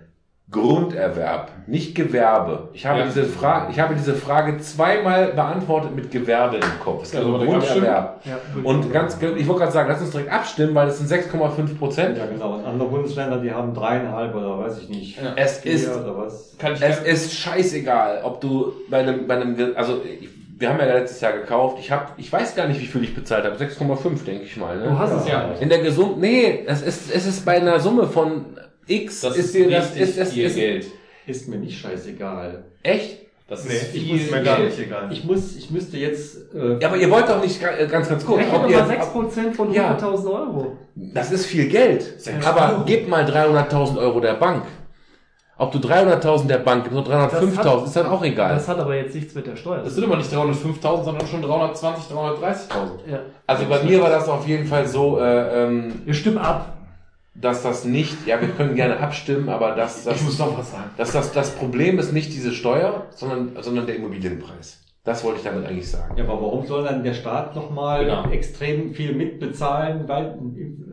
Grunderwerb, 0.49 1.51
nicht 1.67 1.93
Gewerbe. 1.93 2.69
Ich 2.71 2.85
habe, 2.85 2.99
Ja. 2.99 3.05
diese 3.05 3.25
Frage, 3.25 3.71
ich 3.71 3.79
habe 3.81 3.95
diese 3.95 4.13
Frage 4.13 4.57
zweimal 4.59 5.33
beantwortet 5.33 5.93
mit 5.93 6.09
Gewerbe 6.09 6.55
im 6.55 6.79
Kopf. 6.81 7.03
Es 7.03 7.11
geht 7.11 7.19
Ja, 7.19 7.25
um 7.25 7.31
soll 7.33 7.39
man 7.39 7.47
direkt 7.49 7.67
Grunderwerb. 7.67 8.21
Ja, 8.23 8.37
Und 8.63 8.93
ganz, 8.93 9.17
ich 9.21 9.47
wollte 9.47 9.59
gerade 9.61 9.71
sagen, 9.73 9.89
lass 9.89 9.99
uns 10.01 10.11
direkt 10.11 10.31
abstimmen, 10.31 10.73
weil 10.73 10.87
es 10.87 10.99
sind 10.99 11.09
6,5 11.09 11.77
Prozent. 11.77 12.17
Ja, 12.17 12.25
genau. 12.27 12.53
Und 12.55 12.65
andere 12.65 12.87
Bundesländer, 12.87 13.37
die 13.39 13.51
haben 13.51 13.73
dreieinhalb 13.73 14.33
oder 14.35 14.57
weiß 14.59 14.79
ich 14.83 14.89
nicht. 14.89 15.21
Ja. 15.21 15.33
Es 15.35 15.65
ist 15.65 15.89
oder 15.93 16.17
was. 16.17 16.55
Kann 16.57 16.73
ich 16.73 16.81
Es 16.81 16.99
ist 17.01 17.33
scheißegal, 17.33 18.21
ob 18.23 18.39
du 18.39 18.71
bei 18.89 18.99
einem, 18.99 19.27
bei 19.27 19.35
einem, 19.35 19.73
also 19.75 20.01
ich, 20.03 20.29
wir 20.59 20.69
haben 20.69 20.79
ja 20.79 20.85
letztes 20.85 21.19
Jahr 21.19 21.33
gekauft. 21.33 21.77
Ich 21.81 21.91
habe, 21.91 22.05
ich 22.15 22.31
weiß 22.31 22.55
gar 22.55 22.67
nicht, 22.67 22.79
wie 22.79 22.85
viel 22.87 23.03
ich 23.03 23.13
bezahlt 23.13 23.43
habe. 23.43 23.55
6,5 23.57 24.23
denke 24.25 24.45
ich 24.45 24.55
mal. 24.55 24.79
Du 24.79 24.89
Ne? 24.91 24.97
hast 24.97 25.11
es 25.11 25.27
Ja. 25.27 25.51
In 25.59 25.67
der 25.67 25.79
Gesund, 25.79 26.19
nee, 26.19 26.63
es 26.65 26.81
ist, 26.81 27.13
es 27.13 27.27
ist 27.27 27.45
bei 27.45 27.57
einer 27.57 27.79
Summe 27.81 28.07
von 28.07 28.45
X. 28.87 29.21
Das 29.21 29.35
ist 29.37 29.45
ist 29.45 29.55
dir, 29.55 29.69
das 29.69 29.95
richtig 29.95 30.17
ist, 30.17 30.33
viel 30.33 30.45
ist 30.45 30.55
Geld. 30.55 30.85
Ist 31.25 31.47
mir 31.49 31.57
nicht 31.57 31.79
scheißegal. 31.79 32.63
echt. 32.83 33.19
Das 33.49 33.63
Nee, 33.63 33.73
ist 33.75 33.95
ich 33.95 34.03
viel 34.03 34.13
muss 34.23 34.31
mir 34.31 34.43
gar 34.43 34.57
Geld. 34.57 34.69
nicht 34.77 34.87
egal. 34.87 35.07
Ich 35.09 35.23
muss, 35.23 35.55
ich 35.55 35.71
müsste 35.71 35.95
jetzt. 35.97 36.53
Äh, 36.53 36.79
Ja, 36.81 36.89
aber 36.89 36.97
ihr 36.97 37.09
wollt 37.09 37.29
doch 37.29 37.41
nicht 37.41 37.61
ga- 37.61 37.85
ganz, 37.85 38.09
ganz 38.09 38.25
kurz. 38.25 38.41
Doch 38.51 38.69
ihr- 38.69 38.77
mal 38.77 38.87
6% 38.87 39.55
von 39.55 39.73
Ja. 39.73 39.91
100.000 39.97 40.27
Euro. 40.33 40.77
Das 40.95 41.31
ist 41.31 41.45
viel 41.45 41.69
Geld. 41.69 42.05
Aber 42.43 42.83
gib 42.85 43.07
mal 43.07 43.23
300.000 43.25 43.97
Euro 43.99 44.19
der 44.19 44.33
Bank. 44.33 44.63
Ob 45.59 45.71
du 45.71 45.79
300.000 45.79 46.49
der 46.49 46.57
Bank 46.59 46.83
gibst 46.83 46.97
oder 46.99 47.09
305.000, 47.09 47.85
ist 47.87 47.95
dann 47.95 48.05
auch 48.07 48.23
egal. 48.23 48.53
Das 48.53 48.67
hat 48.67 48.77
aber 48.79 48.95
jetzt 48.95 49.15
nichts 49.15 49.33
mit 49.33 49.47
der 49.47 49.55
Steuer. 49.55 49.81
Das 49.81 49.95
sind 49.95 50.03
immer 50.03 50.17
nicht 50.17 50.31
305.000, 50.31 51.03
sondern 51.05 51.25
schon 51.25 51.41
320, 51.41 52.03
330.000. 52.13 53.09
ja. 53.09 53.19
Also 53.47 53.65
bei 53.65 53.81
mir 53.81 54.01
war 54.01 54.09
das 54.09 54.27
auf 54.29 54.45
jeden 54.47 54.67
Fall 54.67 54.85
so, 54.85 55.19
äh, 55.19 55.63
ähm, 55.63 55.93
Wir 56.05 56.13
stimmen 56.13 56.37
ab. 56.37 56.76
Dass 57.39 57.61
das 57.63 57.85
nicht, 57.85 58.25
ja, 58.25 58.41
wir 58.41 58.47
können 58.49 58.75
gerne 58.75 58.97
abstimmen, 58.99 59.49
aber 59.49 59.75
dass 59.75 60.03
das, 60.03 60.17
Ich 60.17 60.23
muss 60.23 60.39
noch 60.39 60.57
was 60.57 60.71
sagen. 60.71 60.89
dass 60.97 61.11
das, 61.11 61.31
das 61.31 61.51
Problem 61.55 61.99
ist 61.99 62.11
nicht 62.13 62.33
diese 62.33 62.51
Steuer, 62.51 63.05
sondern, 63.11 63.51
sondern 63.61 63.85
der 63.85 63.95
Immobilienpreis. 63.97 64.81
Das 65.03 65.23
wollte 65.23 65.37
ich 65.39 65.43
damit 65.45 65.65
eigentlich 65.65 65.89
sagen. 65.89 66.17
Ja, 66.17 66.23
aber 66.25 66.33
warum 66.41 66.65
soll 66.65 66.83
dann 66.83 67.03
der 67.03 67.13
Staat 67.13 67.55
nochmal 67.55 68.05
Genau. 68.05 68.29
extrem 68.29 68.93
viel 68.93 69.13
mitbezahlen, 69.13 70.07
weil 70.07 70.37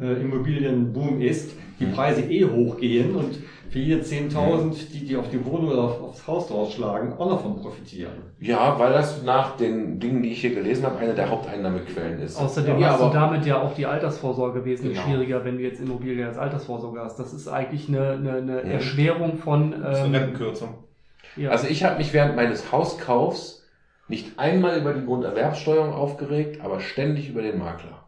äh, 0.01 0.21
Immobilienboom 0.23 1.21
ist, 1.21 1.51
die 1.81 1.87
Preise 1.87 2.21
eh 2.23 2.45
hochgehen 2.45 3.17
und 3.17 3.39
für 3.71 3.79
jede 3.79 4.03
10.000, 4.03 4.93
die 4.93 5.05
die 5.07 5.17
auf 5.17 5.29
die 5.29 5.45
Wohnung 5.45 5.69
oder 5.71 5.83
auf, 5.83 6.03
aufs 6.03 6.27
Haus 6.27 6.49
draufschlagen, 6.49 7.13
auch 7.15 7.29
noch 7.29 7.41
von 7.43 7.57
profitieren? 7.61 8.13
Ja, 8.39 8.79
weil 8.79 8.93
das 8.93 9.23
nach 9.23 9.57
den 9.57 9.99
Dingen, 10.01 10.23
die 10.23 10.31
ich 10.33 10.41
hier 10.41 10.55
gelesen 10.55 10.85
habe, 10.87 10.99
eine 10.99 11.15
der 11.15 11.29
Haupteinnahmequellen 11.31 12.21
ist. 12.21 12.37
Außerdem 12.37 12.79
Ja, 12.79 12.91
hast 12.91 13.03
du 13.03 13.09
damit 13.11 13.47
ja 13.47 13.61
auch 13.61 13.75
die 13.75 13.87
Altersvorsorge 13.87 14.65
wesentlich 14.65 14.97
Genau. 14.99 15.07
schwieriger, 15.09 15.45
wenn 15.45 15.57
du 15.57 15.63
jetzt 15.63 15.81
Immobilien 15.81 16.29
als 16.29 16.39
Altersvorsorge 16.39 17.01
hast. 17.01 17.19
Das 17.19 17.33
ist 17.33 17.49
eigentlich 17.49 17.89
eine, 17.89 18.11
eine, 18.13 18.33
eine 18.37 18.63
Mhm. 18.65 18.71
Erschwerung 18.71 19.39
von. 19.39 19.71
Das 19.73 19.99
ist 19.99 20.05
eine 20.05 20.17
Ähm, 20.19 20.23
Rentenkürzung. 20.25 20.75
ja. 21.37 21.51
Also 21.51 21.67
ich 21.69 21.83
habe 21.85 21.97
mich 21.99 22.13
während 22.13 22.37
meines 22.37 22.71
Hauskaufs 22.73 23.63
nicht 24.07 24.39
einmal 24.39 24.79
über 24.79 24.93
die 24.93 25.05
Grunderwerbsteuerung 25.05 25.93
aufgeregt, 25.93 26.61
aber 26.63 26.81
ständig 26.81 27.31
über 27.31 27.43
den 27.43 27.59
Makler. 27.59 28.04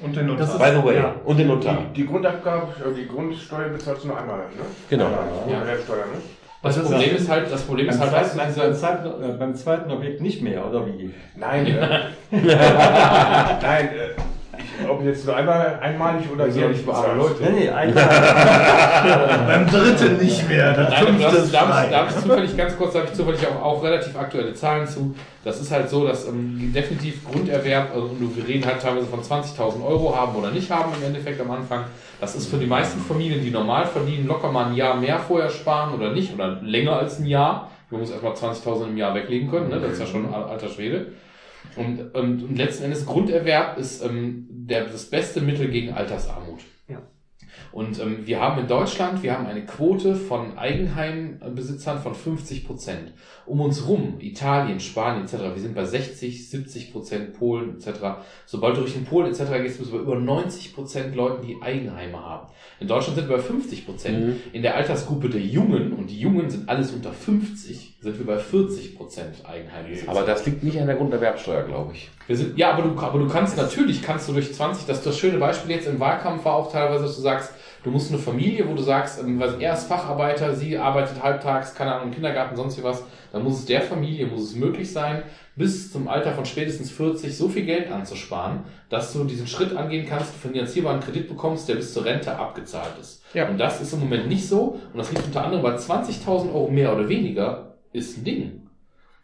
Und 0.00 0.14
den 0.16 0.26
Notar. 0.26 0.46
ist- 0.46 0.58
By 0.58 0.70
the 0.76 0.84
way. 0.84 0.96
Ja. 0.96 1.14
Und 1.24 1.36
den 1.38 1.48
Notar. 1.48 1.78
Die, 1.94 2.02
die 2.02 2.06
Grundabgabe, 2.06 2.68
äh, 2.88 2.94
die 2.94 3.06
Grundsteuer 3.08 3.68
bezahlst 3.70 4.04
du 4.04 4.08
nur 4.08 4.18
einmal, 4.20 4.38
ne? 4.38 4.44
Genau. 4.88 5.06
Einmal, 5.06 5.20
Ja. 5.26 5.42
Grunderwerbsteuer, 5.58 5.96
ne? 6.06 6.22
Das 6.62 6.74
Das 6.76 6.84
Problem 6.90 7.16
ist- 7.16 7.28
halt, 7.28 7.52
das 7.52 7.62
Problem 7.62 7.86
Beim 7.86 7.94
ist 7.94 8.00
halt, 8.00 8.12
was 8.12 8.32
zweiten, 8.32 8.38
beim, 8.38 8.48
dieser, 8.48 8.74
zweiten, 8.74 9.22
äh, 9.22 9.32
beim 9.38 9.54
zweiten 9.54 9.90
Objekt 9.92 10.20
nicht 10.20 10.42
mehr, 10.42 10.66
oder 10.68 10.86
wie? 10.86 11.12
Nein, 11.36 11.66
äh, 11.66 11.98
nein, 13.62 13.88
äh, 13.88 14.10
ob 14.88 15.04
jetzt 15.04 15.26
nur 15.26 15.34
einmal, 15.36 15.78
einmalig 15.80 16.24
oder 16.32 16.46
jährlich 16.46 16.84
bezahlst. 16.84 17.40
Nee, 17.40 17.50
nee, 17.60 17.68
einmal. 17.70 18.04
Beim 19.46 19.66
dritten 19.66 20.16
nicht 20.18 20.48
mehr. 20.48 20.72
Das 20.72 20.90
Nein, 20.90 21.06
fünfte 21.06 21.36
das, 21.36 21.50
da 21.52 21.60
habe 21.68 21.84
ich, 21.86 21.90
da 21.92 21.98
hab 22.00 22.10
ich 22.10 22.16
zufällig 22.16 22.56
ganz 22.56 22.76
kurz, 22.76 22.92
da 22.92 22.98
habe 23.00 23.08
ich 23.10 23.16
zufällig 23.16 23.40
auch, 23.46 23.62
auch 23.62 23.82
relativ 23.82 24.16
aktuelle 24.16 24.54
Zahlen 24.54 24.86
zu. 24.86 25.14
Das 25.44 25.60
ist 25.60 25.70
halt 25.70 25.88
so, 25.88 26.06
dass 26.06 26.28
ähm, 26.28 26.72
definitiv 26.74 27.24
Grunderwerb, 27.30 27.90
also 27.94 28.06
und 28.08 28.36
wir 28.36 28.46
reden 28.46 28.64
halt 28.66 28.80
teilweise 28.82 29.06
von 29.06 29.20
20.000 29.22 29.84
Euro 29.86 30.14
haben 30.14 30.34
oder 30.36 30.50
nicht 30.50 30.70
haben 30.70 30.92
im 31.00 31.06
Endeffekt 31.06 31.40
am 31.40 31.50
Anfang. 31.50 31.84
Das 32.20 32.34
ist 32.34 32.48
für 32.48 32.56
die 32.58 32.66
meisten 32.66 33.00
Familien, 33.00 33.42
die 33.42 33.50
normal 33.50 33.86
verdienen, 33.86 34.26
locker 34.26 34.50
mal 34.50 34.66
ein 34.66 34.74
Jahr 34.74 34.96
mehr 34.96 35.18
vorher 35.18 35.50
sparen 35.50 35.94
oder 35.94 36.12
nicht 36.12 36.34
oder 36.34 36.58
länger 36.62 36.94
als 36.96 37.18
ein 37.20 37.26
Jahr. 37.26 37.70
Man 37.90 38.00
muss 38.00 38.10
erstmal 38.10 38.32
20.000 38.32 38.88
im 38.88 38.96
Jahr 38.98 39.14
weglegen 39.14 39.50
können, 39.50 39.70
ne? 39.70 39.80
das 39.80 39.92
ist 39.92 40.00
ja 40.00 40.06
schon 40.06 40.32
al- 40.32 40.44
alter 40.44 40.68
Schwede. 40.68 41.06
Und, 41.76 42.14
und, 42.14 42.42
und 42.42 42.56
letzten 42.56 42.84
Endes 42.84 43.06
Grunderwerb 43.06 43.78
ist 43.78 44.04
ähm, 44.04 44.47
der, 44.68 44.84
das 44.84 45.08
beste 45.10 45.40
Mittel 45.40 45.68
gegen 45.68 45.92
Altersarmut. 45.92 46.60
Ja. 46.88 47.02
Und 47.72 47.98
ähm, 48.00 48.26
wir 48.26 48.40
haben 48.40 48.60
in 48.60 48.68
Deutschland, 48.68 49.22
wir 49.22 49.32
haben 49.32 49.46
eine 49.46 49.64
Quote 49.64 50.14
von 50.14 50.58
Eigenheimbesitzern 50.58 52.00
von 52.00 52.14
50 52.14 52.66
Prozent. 52.66 53.12
Um 53.48 53.60
uns 53.60 53.86
rum, 53.88 54.14
Italien, 54.20 54.78
Spanien 54.78 55.24
etc., 55.24 55.36
wir 55.54 55.62
sind 55.62 55.74
bei 55.74 55.84
60, 55.84 56.50
70 56.50 56.92
Prozent, 56.92 57.38
Polen 57.38 57.76
etc. 57.76 58.00
Sobald 58.46 58.76
du 58.76 58.82
Richtung 58.82 59.04
Polen 59.04 59.30
etc. 59.30 59.50
gehst, 59.62 59.78
bist 59.78 59.90
du 59.90 59.96
bei 59.96 60.02
über 60.02 60.16
90 60.16 60.74
Prozent 60.74 61.14
Leuten, 61.14 61.46
die 61.46 61.60
Eigenheime 61.62 62.18
haben. 62.18 62.48
In 62.80 62.88
Deutschland 62.88 63.18
sind 63.18 63.28
wir 63.28 63.36
bei 63.36 63.42
50 63.42 63.86
Prozent. 63.86 64.26
Mhm. 64.26 64.36
In 64.52 64.62
der 64.62 64.76
Altersgruppe 64.76 65.28
der 65.28 65.40
Jungen, 65.40 65.92
und 65.92 66.08
die 66.10 66.20
Jungen 66.20 66.50
sind 66.50 66.68
alles 66.68 66.92
unter 66.92 67.12
50, 67.12 67.94
sind 68.00 68.18
wir 68.18 68.26
bei 68.26 68.38
40 68.38 68.96
Prozent 68.96 69.36
Eigenheimbesitzer. 69.44 70.10
Aber 70.10 70.22
das 70.22 70.44
liegt 70.46 70.62
nicht 70.62 70.78
an 70.78 70.86
der 70.86 70.96
Grunderwerbsteuer, 70.96 71.62
glaube 71.64 71.94
ich. 71.94 72.10
Wir 72.26 72.36
sind, 72.36 72.58
ja, 72.58 72.72
aber 72.72 72.82
du, 72.82 73.00
aber 73.00 73.18
du 73.18 73.28
kannst 73.28 73.56
natürlich, 73.56 74.02
kannst 74.02 74.28
du 74.28 74.32
durch 74.32 74.52
20, 74.52 74.86
das, 74.86 75.02
das 75.02 75.18
schöne 75.18 75.38
Beispiel 75.38 75.74
jetzt 75.74 75.88
im 75.88 75.98
Wahlkampf 75.98 76.44
war 76.44 76.54
auch 76.54 76.70
teilweise, 76.70 77.04
dass 77.04 77.16
du 77.16 77.22
sagst, 77.22 77.52
du 77.82 77.90
musst 77.90 78.10
eine 78.10 78.20
Familie, 78.20 78.68
wo 78.68 78.74
du 78.74 78.82
sagst, 78.82 79.20
ähm, 79.20 79.38
was, 79.38 79.54
er 79.54 79.74
ist 79.74 79.84
Facharbeiter, 79.84 80.54
sie 80.54 80.78
arbeitet 80.78 81.22
halbtags, 81.22 81.74
keine 81.74 81.94
Ahnung, 81.94 82.08
im 82.08 82.14
Kindergarten, 82.14 82.56
sonst 82.56 82.78
wie 82.78 82.82
was, 82.82 83.04
dann 83.32 83.44
muss 83.44 83.60
es 83.60 83.66
der 83.66 83.82
Familie, 83.82 84.26
muss 84.26 84.42
es 84.42 84.56
möglich 84.56 84.92
sein, 84.92 85.22
bis 85.56 85.92
zum 85.92 86.08
Alter 86.08 86.32
von 86.32 86.44
spätestens 86.44 86.90
40 86.90 87.36
so 87.36 87.48
viel 87.48 87.64
Geld 87.64 87.90
anzusparen, 87.90 88.60
dass 88.88 89.12
du 89.12 89.24
diesen 89.24 89.46
Schritt 89.46 89.76
angehen 89.76 90.06
kannst, 90.08 90.32
einen 90.32 90.52
finanzierbaren 90.54 91.00
Kredit 91.00 91.28
bekommst, 91.28 91.68
der 91.68 91.74
bis 91.74 91.92
zur 91.92 92.04
Rente 92.04 92.36
abgezahlt 92.36 92.92
ist. 93.00 93.22
Ja. 93.34 93.48
Und 93.48 93.58
das 93.58 93.80
ist 93.80 93.92
im 93.92 94.00
Moment 94.00 94.28
nicht 94.28 94.48
so, 94.48 94.78
und 94.92 94.98
das 94.98 95.10
liegt 95.10 95.24
unter 95.26 95.44
anderem 95.44 95.62
bei 95.62 95.74
20.000 95.74 96.52
Euro 96.52 96.68
mehr 96.70 96.94
oder 96.94 97.08
weniger, 97.08 97.74
ist 97.92 98.18
ein 98.18 98.24
Ding. 98.24 98.68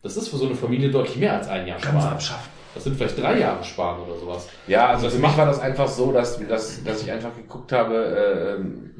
Das 0.03 0.17
ist 0.17 0.29
für 0.29 0.37
so 0.37 0.47
eine 0.47 0.55
Familie 0.55 0.91
deutlich 0.91 1.17
mehr 1.17 1.35
als 1.35 1.49
ein 1.49 1.67
Jahr 1.67 1.79
sparen. 1.79 1.97
abschaffen. 1.97 2.54
Das 2.75 2.85
sind 2.85 2.97
vielleicht 2.97 3.21
drei 3.21 3.39
Jahre 3.39 3.63
sparen 3.63 4.03
oder 4.03 4.19
sowas. 4.19 4.49
Ja, 4.67 4.89
also 4.89 5.09
für 5.09 5.19
mich 5.19 5.37
war 5.37 5.47
das 5.47 5.61
einfach 5.61 5.89
so, 5.89 6.13
dass, 6.13 6.45
dass, 6.47 6.83
dass 6.83 7.03
ich 7.03 7.11
einfach 7.11 7.35
geguckt 7.37 7.73
habe, 7.73 7.95
äh, 7.95 8.55
ähm, 8.55 8.91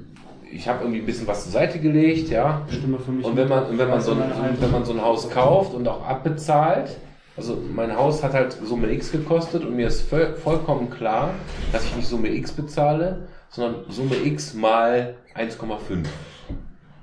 ich 0.51 0.69
habe 0.69 0.83
irgendwie 0.83 1.01
ein 1.01 1.07
bisschen 1.07 1.27
was 1.27 1.43
zur 1.45 1.53
Seite 1.53 1.81
gelegt, 1.81 2.31
ja. 2.31 2.63
Stimme 2.71 3.01
für 3.01 3.11
mich. 3.11 3.27
Und 3.27 3.37
wenn 3.37 3.49
man, 3.49 3.67
und 3.67 3.79
wenn 3.79 3.89
man, 3.89 4.01
so 4.01 4.13
ein, 4.13 4.23
wenn 4.61 4.71
man 4.71 4.85
so 4.85 4.93
ein 4.93 5.03
Haus 5.03 5.29
kauft 5.29 5.75
und 5.75 5.89
auch 5.89 6.07
abbezahlt, 6.07 6.91
also 7.37 7.59
mein 7.75 7.97
Haus 7.97 8.23
hat 8.23 8.33
halt 8.33 8.57
Summe 8.65 8.93
X 8.93 9.11
gekostet 9.11 9.65
und 9.65 9.75
mir 9.75 9.89
ist 9.89 10.09
voll, 10.09 10.35
vollkommen 10.35 10.91
klar, 10.91 11.31
dass 11.73 11.85
ich 11.85 11.97
nicht 11.97 12.07
Summe 12.07 12.29
X 12.29 12.53
bezahle, 12.53 13.27
sondern 13.51 13.91
Summe 13.91 14.15
X 14.25 14.55
mal 14.55 15.17
1,5. 15.37 16.05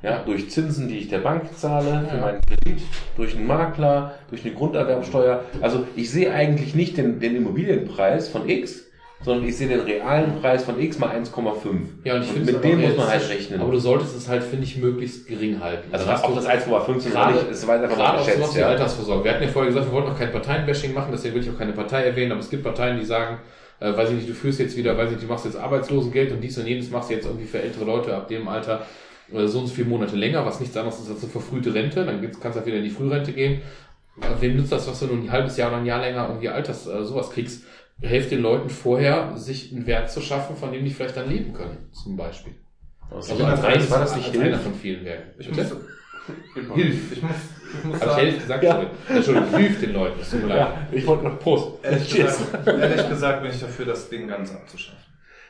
Ja, 0.04 0.24
durch 0.26 0.50
Zinsen, 0.50 0.88
die 0.88 0.98
ich 0.98 1.10
der 1.10 1.20
Bank 1.20 1.44
zahle, 1.56 2.08
für 2.10 2.18
meinen 2.18 2.40
Kredit, 2.42 2.82
durch 3.16 3.36
einen 3.36 3.46
Makler, 3.46 4.16
durch 4.30 4.44
eine 4.44 4.54
Grunderwerbsteuer. 4.54 5.44
Also 5.62 5.86
ich 5.96 6.10
sehe 6.10 6.34
eigentlich 6.34 6.74
nicht 6.74 6.98
den, 6.98 7.20
den 7.20 7.36
Immobilienpreis 7.36 8.28
von 8.30 8.50
X, 8.50 8.86
sondern 9.24 9.48
ich 9.48 9.56
sehe 9.56 9.68
den 9.68 9.82
realen 9.82 10.42
Preis 10.42 10.64
von 10.64 10.80
X 10.82 10.98
mal 10.98 11.10
1,5. 11.16 11.76
Ja, 12.04 12.16
und 12.16 12.24
ich 12.24 12.30
finde 12.30 12.54
mit 12.54 12.64
dem 12.64 12.82
muss 12.82 12.98
man 12.98 13.08
halt 13.08 13.30
rechnen. 13.30 13.62
Aber 13.62 13.72
du 13.72 13.78
solltest 13.78 14.18
es 14.18 14.28
halt, 14.28 14.42
finde 14.44 14.64
ich, 14.64 14.78
möglichst 14.78 15.28
gering 15.28 15.60
halten. 15.62 15.90
also 15.92 16.08
hast 16.08 16.24
auch 16.24 16.30
du- 16.30 16.36
das 16.38 16.48
1,5 16.48 16.98
ist 16.98 17.12
gerade, 17.12 17.34
nicht, 17.36 17.52
ist 17.52 17.68
weit 17.68 17.84
davon 17.84 17.98
gerade 17.98 18.18
auf 18.18 18.26
geschätzt, 18.26 18.56
wie 18.56 18.60
ja. 18.60 18.68
Altersvorsorge. 18.70 19.24
Wir 19.26 19.32
hatten 19.34 19.44
ja 19.44 19.50
vorher 19.50 19.70
gesagt, 19.72 19.88
wir 19.88 19.94
wollten 19.94 20.10
auch 20.10 20.18
kein 20.18 20.32
Parteienbashing 20.32 20.96
machen, 20.96 21.10
deswegen 21.12 21.36
will 21.36 21.44
ich 21.44 21.50
auch 21.52 21.58
keine 21.60 21.74
Partei 21.74 22.04
erwähnen, 22.06 22.32
aber 22.32 22.42
es 22.42 22.50
gibt 22.50 22.64
Parteien, 22.64 23.00
die 23.00 23.06
sagen, 23.06 23.38
äh, 23.80 23.96
weiß 23.96 24.10
ich 24.10 24.16
nicht, 24.16 24.30
du 24.30 24.34
führst 24.34 24.60
jetzt 24.60 24.76
wieder, 24.76 24.98
weiß 24.98 25.10
ich 25.10 25.18
nicht, 25.18 25.24
du 25.24 25.32
machst 25.32 25.46
jetzt 25.46 25.58
Arbeitslosengeld 25.58 26.32
und 26.32 26.42
dies 26.42 26.58
und 26.58 26.66
jenes 26.66 26.90
machst 26.90 27.12
du 27.12 27.14
jetzt 27.14 27.28
irgendwie 27.28 27.46
für 27.46 27.62
ältere 27.62 27.86
Leute 27.86 28.16
ab 28.16 28.28
dem 28.28 28.48
Alter 28.48 28.82
so 29.34 29.60
und 29.60 29.68
so 29.68 29.74
viele 29.74 29.88
Monate 29.88 30.16
länger, 30.16 30.46
was 30.46 30.60
nichts 30.60 30.76
anderes 30.78 31.00
ist 31.00 31.10
als 31.10 31.24
eine 31.24 31.32
verfrühte 31.32 31.74
Rente, 31.74 32.06
dann 32.06 32.22
kannst 32.22 32.44
du 32.44 32.50
halt 32.60 32.66
wieder 32.66 32.78
in 32.78 32.84
die 32.84 32.90
Frührente 32.90 33.32
gehen. 33.34 33.62
Wem 34.40 34.58
nützt 34.58 34.72
das, 34.72 34.88
was 34.88 35.00
du 35.00 35.08
nur 35.08 35.16
ein 35.18 35.32
halbes 35.32 35.56
Jahr 35.58 35.70
oder 35.70 35.78
ein 35.78 35.86
Jahr 35.86 36.02
länger 36.02 36.28
irgendwie 36.28 36.50
Alters, 36.50 36.86
äh, 36.88 37.04
sowas 37.04 37.30
kriegst? 37.32 37.64
Helft 38.02 38.32
den 38.32 38.42
Leuten 38.42 38.70
vorher, 38.70 39.38
sich 39.38 39.72
einen 39.72 39.86
Wert 39.88 40.12
zu 40.12 40.22
schaffen, 40.22 40.56
von 40.56 40.72
dem 40.72 40.84
die 40.84 40.92
vielleicht 40.92 41.16
dann 41.18 41.30
leben 41.30 41.54
können, 41.54 41.90
zum 41.92 42.18
Beispiel. 42.18 42.54
Also 43.10 43.34
Also 43.34 43.46
als 43.46 43.64
eines 43.64 43.92
war 43.92 44.00
das 44.00 44.16
nicht 44.16 44.28
als 44.30 44.40
einer 44.40 44.60
von 44.60 44.74
vielen 44.74 45.06
Werken. 45.06 45.32
Ich 45.40 45.50
muss, 45.50 45.58
Hilf. 46.76 47.12
Ich 47.14 47.22
muss, 47.22 47.32
ich 47.78 47.84
muss 47.86 48.00
Hab 48.02 48.08
ich 48.08 48.12
sagen, 48.14 48.22
Hilfe 48.26 48.40
gesagt? 48.42 48.64
Ja. 48.64 48.86
Entschuldigung, 49.10 49.58
hilft 49.58 49.82
den 49.82 49.94
Leuten, 49.94 50.20
es 50.20 50.30
tut 50.30 50.42
mir 50.44 50.48
leid. 50.50 50.74
ich 50.92 51.08
wollte 51.08 51.24
noch 51.26 51.40
Prost. 51.40 51.84
ehrlich 51.84 52.08
Cheers. 52.10 52.38
gesagt, 52.38 52.68
ehrlich 52.68 53.10
gesagt 53.10 53.42
bin 53.44 53.52
ich 53.52 53.60
dafür, 53.60 53.86
das 53.86 54.10
Ding 54.10 54.28
ganz 54.28 54.52
abzuschaffen. 54.54 55.00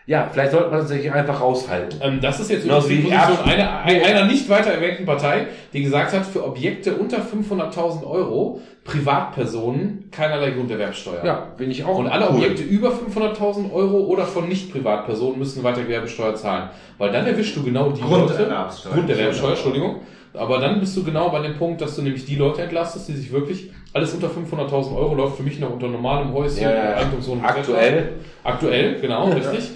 Ja, 0.07 0.27
vielleicht 0.31 0.51
sollte 0.51 0.71
man 0.71 0.85
sich 0.87 1.11
einfach 1.11 1.39
raushalten. 1.39 1.99
Ähm, 2.01 2.19
das 2.21 2.39
ist 2.39 2.49
jetzt 2.49 2.63
Genauso 2.63 2.87
übrigens 2.89 3.09
die 3.11 3.15
Position 3.15 3.45
einer, 3.49 3.79
ein- 3.83 4.01
einer 4.03 4.25
nicht 4.25 4.49
weiter 4.49 4.71
erwähnten 4.71 5.05
Partei, 5.05 5.47
die 5.73 5.83
gesagt 5.83 6.11
hat, 6.13 6.25
für 6.25 6.43
Objekte 6.43 6.95
unter 6.95 7.17
500.000 7.21 8.03
Euro 8.05 8.59
Privatpersonen 8.83 10.09
keinerlei 10.11 10.51
Grunderwerbsteuer. 10.51 11.23
Ja, 11.23 11.47
bin 11.57 11.69
ich 11.71 11.83
auch. 11.83 11.97
Und 11.97 12.07
alle 12.07 12.25
cool. 12.29 12.37
Objekte 12.37 12.63
über 12.63 12.89
500.000 12.91 13.71
Euro 13.71 13.99
oder 14.05 14.25
von 14.25 14.47
Nicht-Privatpersonen 14.49 15.37
müssen 15.37 15.63
weiter 15.63 15.83
Gewerbesteuer 15.83 16.35
zahlen. 16.35 16.69
Weil 16.97 17.11
dann 17.11 17.25
erwischst 17.27 17.55
du 17.55 17.63
genau 17.63 17.91
die 17.91 18.01
Grunderwerbsteuer. 18.01 18.91
Leute. 18.95 19.05
Grunderwerbsteuer, 19.07 19.49
Entschuldigung. 19.51 19.95
Aber 20.33 20.59
dann 20.59 20.79
bist 20.79 20.95
du 20.95 21.03
genau 21.03 21.29
bei 21.29 21.41
dem 21.41 21.55
Punkt, 21.57 21.81
dass 21.81 21.95
du 21.95 22.01
nämlich 22.01 22.25
die 22.25 22.35
Leute 22.35 22.61
entlastest, 22.61 23.09
die 23.09 23.13
sich 23.13 23.31
wirklich, 23.33 23.69
alles 23.93 24.13
unter 24.13 24.27
500.000 24.29 24.95
Euro 24.95 25.13
läuft 25.13 25.35
für 25.37 25.43
mich 25.43 25.59
noch 25.59 25.71
unter 25.71 25.89
normalem 25.89 26.33
Häuschen, 26.33 26.63
Ja, 26.63 26.69
ja, 26.71 26.83
ja. 26.91 26.95
Aktuell. 27.43 28.09
Aktuell, 28.43 28.99
genau, 29.01 29.25
richtig. 29.29 29.71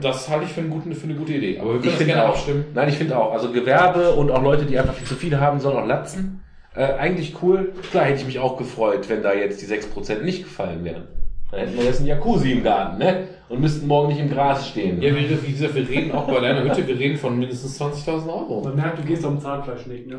Das 0.00 0.28
halte 0.28 0.44
ich 0.44 0.52
für, 0.52 0.60
einen 0.60 0.70
guten, 0.70 0.94
für 0.94 1.04
eine 1.04 1.14
gute 1.14 1.34
Idee. 1.34 1.58
Aber 1.58 1.74
wir 1.74 1.80
können 1.80 1.94
Ich 2.00 2.06
gerne 2.06 2.24
auch. 2.24 2.30
abstimmen. 2.30 2.64
Nein, 2.74 2.88
ich 2.88 2.96
finde 2.96 3.18
auch. 3.18 3.32
Also 3.32 3.50
Gewerbe 3.52 4.12
und 4.12 4.30
auch 4.30 4.42
Leute, 4.42 4.64
die 4.64 4.78
einfach 4.78 4.94
viel 4.94 5.06
zu 5.06 5.14
viel 5.14 5.38
haben, 5.38 5.60
sollen 5.60 5.76
auch 5.76 5.86
latzen. 5.86 6.42
Äh, 6.74 6.94
eigentlich 6.94 7.36
cool. 7.42 7.72
Klar 7.90 8.04
hätte 8.06 8.20
ich 8.20 8.26
mich 8.26 8.38
auch 8.38 8.56
gefreut, 8.56 9.08
wenn 9.08 9.22
da 9.22 9.32
jetzt 9.32 9.62
die 9.62 9.66
6% 9.66 10.22
nicht 10.22 10.44
gefallen 10.44 10.84
wären. 10.84 11.04
Dann 11.50 11.60
hätten 11.60 11.76
wir 11.76 11.84
jetzt 11.84 11.98
einen 11.98 12.08
Jacuzzi 12.08 12.52
im 12.52 12.64
Garten, 12.64 12.98
ne? 12.98 13.28
Und 13.48 13.60
müssten 13.60 13.86
morgen 13.86 14.08
nicht 14.08 14.20
im 14.20 14.30
Gras 14.30 14.68
stehen. 14.68 15.00
Ja, 15.00 15.14
wie, 15.14 15.52
gesagt, 15.52 15.74
wir 15.74 15.88
reden 15.88 16.12
auch 16.12 16.26
bei 16.26 16.40
deiner 16.40 16.64
Hütte, 16.64 16.86
wir 16.88 16.98
reden 16.98 17.16
von 17.16 17.38
mindestens 17.38 17.80
20.000 17.80 18.26
Euro. 18.26 18.62
Man 18.64 18.74
merkt, 18.74 18.98
du 18.98 19.02
gehst 19.02 19.24
auf 19.24 19.32
den 19.32 19.40
Zahnfleisch 19.40 19.86
nicht, 19.86 20.06
ne? 20.08 20.16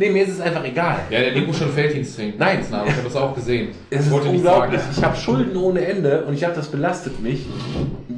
Nee, 0.00 0.08
mir 0.10 0.22
ist 0.24 0.30
es 0.30 0.40
einfach 0.40 0.64
egal. 0.64 0.96
Ja, 1.10 1.20
der 1.20 1.42
muss 1.42 1.58
schon 1.58 1.68
Felddienst 1.68 2.16
trinken. 2.16 2.38
Nein. 2.38 2.60
ich 2.62 2.72
habe 2.74 2.88
das 3.04 3.16
auch 3.16 3.34
gesehen. 3.34 3.68
Es 3.90 4.00
Ich 4.00 4.06
ist 4.06 4.12
unglaublich. 4.12 4.42
sagen. 4.42 4.78
Ich 4.96 5.04
habe 5.04 5.14
Schulden 5.16 5.56
ohne 5.58 5.84
Ende 5.86 6.24
und 6.24 6.32
ich 6.32 6.40
dachte, 6.40 6.56
das 6.56 6.68
belastet 6.68 7.20
mich. 7.22 7.46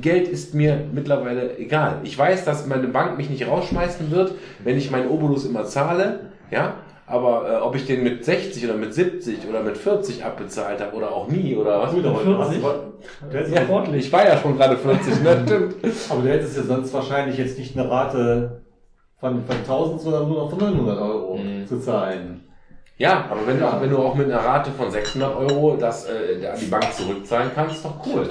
Geld 0.01 0.29
ist 0.29 0.55
mir 0.55 0.79
mittlerweile 0.93 1.59
egal. 1.59 1.97
Ich 2.05 2.17
weiß, 2.17 2.45
dass 2.45 2.67
meine 2.69 2.87
Bank 2.87 3.19
mich 3.19 3.29
nicht 3.31 3.49
rausschmeißen 3.49 4.13
wird, 4.13 4.33
wenn 4.63 4.79
ich 4.79 4.93
meinen 4.93 5.09
Obolus 5.09 5.45
immer 5.45 5.65
zahle. 5.65 6.21
Ja, 6.53 6.75
Aber 7.07 7.51
äh, 7.51 7.57
ob 7.61 7.75
ich 7.75 7.85
den 7.85 8.05
mit 8.05 8.25
60 8.25 8.65
oder 8.65 8.75
mit 8.75 8.95
70 8.95 9.49
oder 9.51 9.63
mit 9.63 9.77
40 9.77 10.25
abbezahlt 10.25 10.81
habe 10.81 10.95
oder 10.97 11.11
auch 11.13 11.27
nie 11.29 11.57
oder 11.57 11.81
was? 11.83 11.91
Du 11.93 12.39
hast- 12.39 12.51
40? 12.53 12.63
du 13.29 13.37
hättest 13.39 13.55
Ja, 13.57 13.63
aber- 13.69 13.93
ich 13.95 14.13
war 14.13 14.25
ja 14.25 14.39
schon 14.39 14.57
gerade 14.57 14.77
40, 14.77 15.21
ne? 15.23 15.43
Stimmt. 15.47 15.75
Aber 16.11 16.23
du 16.23 16.29
hättest 16.29 16.57
ja 16.57 16.63
sonst 16.63 16.95
wahrscheinlich 16.95 17.37
jetzt 17.39 17.59
nicht 17.59 17.77
eine 17.77 17.91
Rate 17.91 18.62
von, 19.23 19.45
von 19.47 19.57
1000, 19.57 20.01
sondern 20.01 20.29
nur 20.29 20.37
noch 20.43 20.51
von 20.51 20.59
900 20.59 20.99
Euro 21.01 21.37
Mhm. 21.37 21.65
zu 21.67 21.79
zahlen. 21.79 22.41
Ja, 22.99 23.27
aber 23.31 23.47
wenn, 23.47 23.61
Ja. 23.61 23.71
du, 23.77 23.81
wenn 23.83 23.91
du 23.91 23.99
auch 23.99 24.15
mit 24.17 24.27
einer 24.27 24.45
Rate 24.45 24.71
von 24.73 24.91
600 24.91 25.35
Euro 25.37 25.77
das 25.77 26.07
äh, 26.07 26.45
an 26.47 26.59
die 26.61 26.67
Bank 26.67 26.93
zurückzahlen 26.93 27.51
kannst, 27.55 27.77
ist 27.77 27.85
doch 27.85 27.95
cool. 28.07 28.29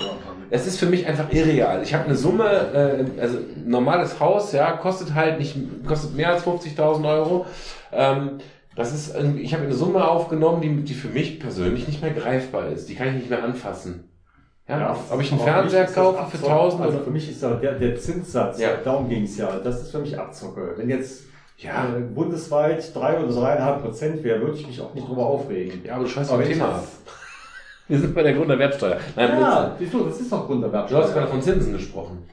Es 0.50 0.68
ist 0.68 0.78
für 0.80 0.86
mich 0.88 1.08
einfach 1.08 1.32
irreal. 1.32 1.82
Ich 1.82 1.94
habe 1.94 2.06
eine 2.06 2.16
Summe, 2.16 2.44
äh, 2.46 3.22
also 3.22 3.38
ein 3.38 3.64
normales 3.70 4.20
Haus, 4.20 4.52
ja, 4.52 4.74
kostet 4.74 5.16
halt 5.16 5.40
nicht, 5.40 5.56
kostet 5.88 6.14
mehr 6.16 6.30
als 6.34 6.44
50.000 6.46 7.06
Euro. 7.10 7.46
Ähm, 7.94 8.40
das 8.76 8.94
ist, 8.94 9.16
ich 9.38 9.54
habe 9.54 9.64
eine 9.64 9.74
Summe 9.74 10.06
aufgenommen, 10.08 10.62
die, 10.62 10.84
die 10.84 10.94
für 10.94 11.08
mich 11.10 11.40
persönlich 11.40 11.88
nicht 11.88 12.02
mehr 12.02 12.12
greifbar 12.12 12.68
ist. 12.68 12.88
Die 12.90 12.96
kann 12.96 13.08
ich 13.10 13.14
nicht 13.16 13.30
mehr 13.30 13.44
anfassen. 13.44 14.11
Ja, 14.80 14.96
ob 15.12 15.22
ich 15.22 15.32
einen 15.32 15.42
Fernseher 15.42 15.86
kaufe 15.86 16.18
für 16.18 16.38
Abzocken. 16.38 16.52
1000 16.52 16.82
Also 16.82 16.96
oder 16.96 17.04
für 17.06 17.12
mich 17.12 17.30
ist 17.30 17.44
da 17.44 17.50
der, 17.52 17.74
der 17.74 17.96
Zinssatz, 17.98 18.60
Ja. 18.60 18.70
darum 18.84 19.10
ging 19.10 19.24
es 19.24 19.38
ja, 19.38 19.50
das 19.64 19.82
ist 19.82 19.92
für 19.92 20.00
mich 20.00 20.18
Abzocke. 20.18 20.74
Wenn 20.78 20.90
jetzt 20.90 21.24
Ja. 21.58 21.86
äh, 21.96 22.00
bundesweit 22.02 22.96
drei 22.96 23.20
oder 23.20 23.34
dreieinhalb 23.34 23.84
Prozent 23.84 24.24
wäre, 24.24 24.40
würde 24.42 24.58
ich 24.58 24.66
mich 24.68 24.80
auch 24.82 24.94
nicht 24.94 25.08
drüber 25.08 25.26
aufregen. 25.26 25.82
Ja, 25.84 25.96
aber 25.96 26.06
du 26.06 26.10
scheißt 26.10 26.32
Aber 26.32 26.44
Thema 26.44 26.66
ab. 26.70 26.84
Wir 27.88 28.00
sind 28.00 28.16
bei 28.16 28.24
der 28.24 28.34
Grunderwerbsteuer. 28.34 28.98
Nein, 29.18 29.40
Ja, 29.42 29.76
wieso? 29.78 30.06
Das 30.06 30.20
ist 30.22 30.32
doch 30.32 30.42
Du 30.42 30.48
Grunderwerbsteuer. 30.48 31.04
hast 31.04 31.14
gerade 31.14 31.28
von 31.28 31.42
Zinsen 31.42 31.74
gesprochen. 31.74 32.24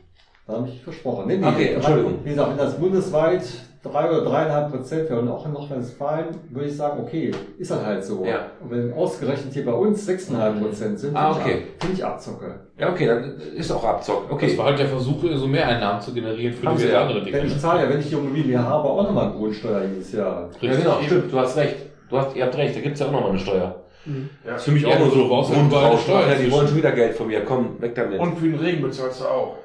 Da 0.47 0.55
habe 0.55 0.69
ich 0.69 0.81
versprochen. 0.83 1.27
Nee, 1.27 1.37
nee, 1.39 1.47
Okay, 1.47 1.69
Entschuldigung. 1.75 2.19
Wie 2.25 2.31
gesagt, 2.31 2.51
wenn 2.51 2.57
das 2.59 2.75
bundesweit 2.79 3.43
drei 3.83 4.11
oder 4.11 4.23
dreieinhalb 4.25 4.71
Prozent 4.71 5.09
wäre 5.09 5.21
und 5.21 5.29
auch 5.29 5.47
in 5.47 5.53
Nordrhein-Westfalen, 5.53 6.27
würde 6.51 6.69
ich 6.69 6.77
sagen, 6.77 7.01
okay, 7.01 7.31
ist 7.59 7.71
halt 7.71 7.85
halt 7.85 8.05
so. 8.05 8.25
Ja. 8.25 8.47
Und 8.63 8.71
wenn 8.71 8.93
ausgerechnet 8.93 9.53
hier 9.53 9.65
bei 9.65 9.73
uns 9.73 10.05
sechseinhalb 10.05 10.61
Prozent 10.61 10.99
sind, 10.99 11.17
Ah, 11.17 11.33
finde 11.33 11.51
ich 11.51 11.57
okay. 11.57 11.67
finde 11.81 11.95
ich 11.95 12.05
Abzocke. 12.05 12.55
Ja, 12.79 12.91
okay, 12.91 13.07
dann 13.07 13.41
ist 13.57 13.71
auch 13.71 13.85
Abzock. 13.85 14.31
Okay. 14.31 14.49
Das 14.49 14.59
war 14.59 14.67
halt 14.67 14.79
der 14.79 14.87
Versuch, 14.89 15.17
so 15.35 15.47
Mehreinnahmen 15.47 16.01
zu 16.01 16.13
generieren 16.13 16.55
für 16.55 16.67
Haben 16.67 16.79
die 16.79 16.87
ja. 16.87 17.03
andere 17.03 17.23
Dinge. 17.23 17.39
Denn 17.39 17.47
ich 17.47 17.59
zahle 17.59 17.83
ja, 17.83 17.89
wenn 17.89 18.01
ich 18.01 18.09
die 18.09 18.15
Immobilie 18.15 18.59
habe, 18.59 18.89
auch 18.89 19.03
nochmal 19.03 19.33
Grundsteuer 19.33 19.83
jedes 19.85 20.13
Jahr. 20.13 20.49
ja, 20.61 20.75
genau, 20.75 20.99
stimmt, 21.03 21.33
du 21.33 21.39
hast 21.39 21.57
recht. 21.57 21.77
Du 22.09 22.17
hast, 22.17 22.35
ihr 22.37 22.45
habt 22.45 22.57
recht, 22.57 22.75
da 22.77 22.81
gibt's 22.81 23.01
ja 23.01 23.07
auch 23.07 23.13
nochmal 23.13 23.31
eine 23.31 23.39
Steuer. 23.39 23.75
Ja. 24.07 24.13
Das 24.45 24.57
ist 24.61 24.65
für 24.65 24.71
mich 24.71 24.83
Ja, 24.83 24.91
auch 24.91 24.99
nur 25.01 25.11
so 25.11 25.29
brauchst 25.29 25.53
ja 25.53 25.61
überall 25.61 25.91
eine 25.91 25.99
Steuer 25.99 26.27
Ja, 26.29 26.35
die 26.35 26.51
wollen 26.51 26.67
schon 26.69 26.77
wieder 26.79 26.93
Geld 26.93 27.15
von 27.15 27.27
mir. 27.27 27.45
Komm, 27.45 27.81
weg 27.81 27.95
damit. 27.95 28.19
Und 28.19 28.39
für 28.39 28.47
den 28.47 28.59
Regen 28.59 28.83
bezahlst 28.83 29.21
du 29.21 29.25
auch. 29.27 29.57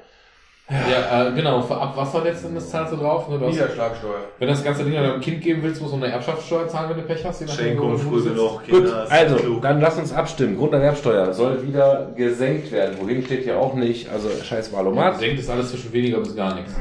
Ja, 0.70 1.28
äh, 1.28 1.32
genau, 1.32 1.60
für 1.60 1.76
Abwasser 1.76 2.22
letzten 2.24 2.46
Endes 2.48 2.70
zahlst 2.70 2.94
du 2.94 2.96
drauf. 2.96 3.28
Ne? 3.28 3.38
Du 3.38 3.44
hast, 3.46 3.52
Niederschlagsteuer. 3.52 4.20
wenn 4.38 4.48
du 4.48 4.54
das 4.54 4.64
ganze 4.64 4.84
Ding 4.84 4.94
deinem 4.94 5.20
Kind 5.20 5.42
geben 5.42 5.62
willst, 5.62 5.82
musst 5.82 5.92
du 5.92 5.98
eine 5.98 6.08
Erbschaftssteuer 6.10 6.66
zahlen, 6.68 6.88
wenn 6.88 6.96
du 6.96 7.02
Pech 7.02 7.22
hast. 7.22 7.46
Schenkung 7.54 7.98
früh 7.98 8.22
genug, 8.22 8.64
Gut, 8.64 8.84
Kinder. 8.84 9.04
ist 9.04 9.12
also, 9.12 9.36
klug. 9.36 9.60
dann 9.60 9.78
lass 9.80 9.98
uns 9.98 10.12
abstimmen. 10.14 10.56
Grunderwerbsteuer 10.56 11.34
soll 11.34 11.62
wieder 11.66 12.12
gesenkt 12.16 12.72
werden. 12.72 12.96
Wohin 12.98 13.22
steht 13.22 13.44
ja 13.44 13.56
auch 13.58 13.74
nicht. 13.74 14.08
Also, 14.10 14.30
scheiß 14.42 14.70
Ja, 14.72 14.78
Wahlomat. 14.78 15.18
senkt 15.18 15.38
ist 15.38 15.50
alles 15.50 15.70
zwischen 15.70 15.92
weniger 15.92 16.18
bis 16.20 16.34
gar 16.34 16.54
nichts. 16.54 16.72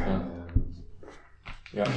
Ja. 1.74 1.84
Ja. 1.84 1.84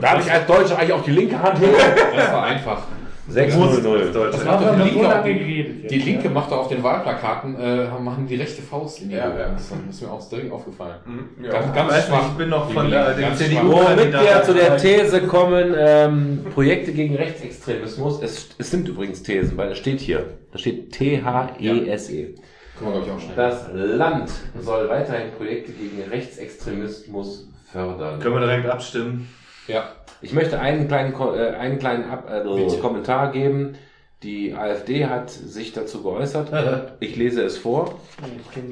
Da 0.00 0.10
habe 0.12 0.22
ich 0.22 0.30
als 0.30 0.46
Deutscher 0.46 0.78
eigentlich 0.78 0.92
auch 0.92 1.02
die 1.02 1.10
linke 1.10 1.38
Hand 1.42 1.58
hoch. 1.58 1.66
Das 2.14 2.32
war 2.32 2.42
einfach. 2.44 2.82
600. 3.28 4.14
Das 4.14 4.44
macht 4.44 4.62
doch 4.62 4.66
haben 4.66 4.82
die 5.24 5.32
Linke 5.32 5.82
Die, 5.82 5.86
die 5.88 5.98
Linke 5.98 6.30
macht 6.30 6.50
doch 6.50 6.58
auf 6.60 6.68
den 6.68 6.82
Wahlplakaten, 6.82 7.56
äh, 7.60 7.86
machen 8.00 8.26
die 8.26 8.36
rechte 8.36 8.62
Faust 8.62 9.02
in 9.02 9.10
die 9.10 9.16
Ja. 9.16 9.28
Das 9.52 9.70
ist 9.90 10.02
mir 10.02 10.10
auch 10.10 10.28
direkt 10.28 10.50
aufgefallen. 10.50 10.96
Mhm, 11.04 11.42
Ganz, 11.42 11.66
ja. 11.66 11.72
ganz 11.72 11.92
nicht, 11.94 12.06
schwach. 12.06 12.26
ich 12.30 12.38
bin 12.38 12.48
noch 12.48 12.70
von 12.70 12.90
der- 12.90 13.12
dem 13.14 13.20
ganz 13.22 13.38
CDU. 13.38 13.70
Womit 13.72 14.12
wir 14.12 14.42
zu 14.44 14.54
der 14.54 14.76
These 14.78 15.22
kommen, 15.22 15.74
ähm, 15.76 16.46
Projekte 16.54 16.92
gegen 16.92 17.16
Rechtsextremismus. 17.16 18.22
Es, 18.22 18.48
es 18.58 18.70
sind 18.70 18.88
übrigens 18.88 19.22
Thesen, 19.22 19.56
weil 19.58 19.72
es 19.72 19.78
steht 19.78 20.00
hier. 20.00 20.24
Da 20.52 20.58
steht 20.58 20.92
T-H-E-S-E. 20.92 22.34
Können 22.78 22.92
wir, 22.94 23.00
glaube 23.02 23.06
ich, 23.06 23.12
auch 23.12 23.20
schnell. 23.20 23.36
Das 23.36 23.66
Land 23.74 24.30
soll 24.60 24.88
weiterhin 24.88 25.32
Projekte 25.36 25.72
gegen 25.72 26.00
Rechtsextremismus 26.10 27.48
fördern. 27.70 28.20
Können 28.20 28.36
wir 28.36 28.40
direkt 28.40 28.66
abstimmen? 28.68 29.28
Ja. 29.68 29.88
Ich 30.20 30.32
möchte 30.32 30.58
einen 30.58 30.88
kleinen, 30.88 31.14
äh, 31.14 31.50
einen 31.56 31.78
kleinen 31.78 32.10
Ab 32.10 32.28
äh. 32.28 32.76
Kommentar 32.80 33.30
geben. 33.30 33.76
Die 34.24 34.52
AfD 34.52 35.06
hat 35.06 35.30
sich 35.30 35.72
dazu 35.72 36.02
geäußert. 36.02 36.50
Ich 36.98 37.14
lese 37.14 37.42
es 37.44 37.56
vor. 37.56 38.00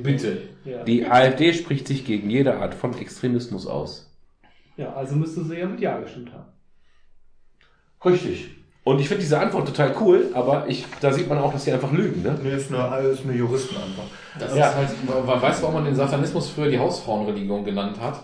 Bitte. 0.02 0.38
Die 0.86 1.06
AfD 1.06 1.52
spricht 1.52 1.86
sich 1.86 2.04
gegen 2.04 2.28
jede 2.30 2.56
Art 2.56 2.74
von 2.74 2.98
Extremismus 2.98 3.68
aus. 3.68 4.12
ja, 4.76 4.92
also 4.94 5.14
müsste 5.14 5.44
sie 5.44 5.54
ja 5.56 5.66
mit 5.66 5.78
Ja 5.80 6.00
gestimmt 6.00 6.32
haben. 6.32 6.46
Richtig. 8.04 8.50
Und 8.82 9.00
ich 9.00 9.08
finde 9.08 9.22
diese 9.22 9.38
Antwort 9.40 9.66
total 9.66 9.94
cool, 10.00 10.30
aber 10.34 10.66
ich, 10.68 10.84
da 11.00 11.12
sieht 11.12 11.28
man 11.28 11.38
auch, 11.38 11.52
dass 11.52 11.64
sie 11.64 11.72
einfach 11.72 11.90
lügen. 11.92 12.22
Ne? 12.22 12.38
Nee, 12.42 12.54
ist 12.54 12.70
nur 12.70 12.80
alles 12.90 13.22
eine 13.24 13.32
Juristenantwort. 13.34 14.06
Das 14.38 14.54
Ja. 14.56 14.68
ist 14.68 14.76
halt, 14.76 14.88
weißt 15.42 15.58
du, 15.58 15.62
warum 15.62 15.74
man 15.74 15.84
den 15.84 15.96
Satanismus 15.96 16.50
früher 16.50 16.68
die 16.68 16.78
Hausfrauenreligion 16.78 17.64
genannt 17.64 18.00
hat? 18.00 18.20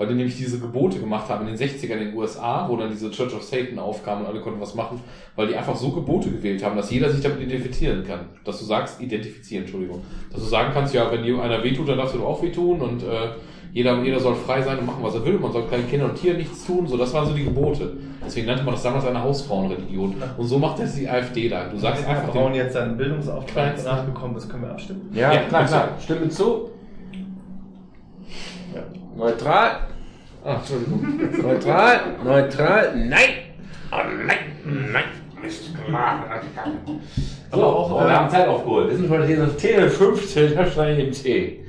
Weil 0.00 0.06
die 0.06 0.14
nämlich 0.14 0.38
diese 0.38 0.58
Gebote 0.58 0.98
gemacht 0.98 1.28
haben 1.28 1.46
in 1.46 1.54
den 1.54 1.68
60ern 1.68 1.98
in 1.98 1.98
den 2.06 2.14
USA, 2.14 2.66
wo 2.66 2.76
dann 2.78 2.88
diese 2.88 3.10
Church 3.10 3.34
of 3.34 3.42
Satan 3.42 3.78
aufkam 3.78 4.22
und 4.22 4.28
alle 4.28 4.40
konnten 4.40 4.58
was 4.58 4.74
machen, 4.74 4.98
weil 5.36 5.48
die 5.48 5.54
einfach 5.54 5.76
so 5.76 5.90
Gebote 5.90 6.30
gewählt 6.30 6.64
haben, 6.64 6.74
dass 6.74 6.90
jeder 6.90 7.10
sich 7.10 7.22
damit 7.22 7.42
identifizieren 7.42 8.02
kann. 8.02 8.20
Dass 8.42 8.60
du 8.60 8.64
sagst, 8.64 8.98
identifizieren, 9.02 9.64
Entschuldigung. 9.64 10.00
Dass 10.32 10.40
du 10.40 10.46
sagen 10.46 10.70
kannst, 10.72 10.94
ja, 10.94 11.12
wenn 11.12 11.22
dir 11.22 11.42
einer 11.42 11.62
wehtut, 11.62 11.86
dann 11.86 11.98
darfst 11.98 12.14
du 12.14 12.24
auch 12.24 12.42
wehtun 12.42 12.80
und 12.80 13.02
äh, 13.02 13.32
jeder, 13.74 14.02
jeder 14.02 14.18
soll 14.20 14.36
frei 14.36 14.62
sein 14.62 14.78
und 14.78 14.86
machen, 14.86 15.02
was 15.02 15.16
er 15.16 15.26
will. 15.26 15.38
Man 15.38 15.52
soll 15.52 15.64
kleinen 15.64 15.86
Kindern 15.86 16.08
und 16.12 16.16
Tieren 16.16 16.38
nichts 16.38 16.64
tun. 16.64 16.86
So, 16.86 16.96
das 16.96 17.12
waren 17.12 17.26
so 17.26 17.34
die 17.34 17.44
Gebote. 17.44 17.92
Deswegen 18.24 18.46
nannte 18.46 18.64
man 18.64 18.72
das 18.72 18.82
damals 18.82 19.04
eine 19.04 19.22
Hausfrauenreligion. 19.22 20.14
Und 20.38 20.46
so 20.46 20.58
macht 20.58 20.78
jetzt 20.78 20.98
die 20.98 21.06
AfD 21.06 21.50
da. 21.50 21.68
Du 21.68 21.76
sagst 21.76 22.04
Wenn 22.04 22.16
einfach, 22.16 22.32
Braun 22.32 22.52
den, 22.52 22.62
jetzt 22.62 22.72
seinen 22.72 22.96
Bildungsauftrag 22.96 23.84
nachgekommen 23.84 24.38
ist, 24.38 24.48
können 24.48 24.62
wir 24.62 24.70
abstimmen? 24.70 25.10
Ja, 25.12 25.30
Ja, 25.30 25.42
klar, 25.42 25.66
klar. 25.66 25.88
Stimme 26.00 26.30
zu. 26.30 26.70
Neutral. 29.14 29.89
Ah, 30.44 30.56
Entschuldigung. 30.56 31.42
Neutral. 31.42 32.00
Neutral. 32.24 32.96
Nein. 32.96 33.28
Oh, 33.92 33.96
nein. 34.26 34.38
Nein. 34.92 35.04
Ist 35.46 35.74
klar. 35.86 36.24
So, 37.50 37.62
auch, 37.64 37.90
oh, 37.90 38.00
wir 38.00 38.08
äh, 38.08 38.12
haben 38.12 38.30
Zeit 38.30 38.46
aufgeholt. 38.46 38.90
Wir 38.90 38.96
sind 38.96 39.08
schon 39.08 39.26
hier 39.26 39.38
das 39.38 39.56
Tele 39.56 39.88
15, 39.88 40.54
da 40.54 40.66
steige 40.66 41.02
ich 41.02 41.08
im 41.08 41.24
T. 41.24 41.60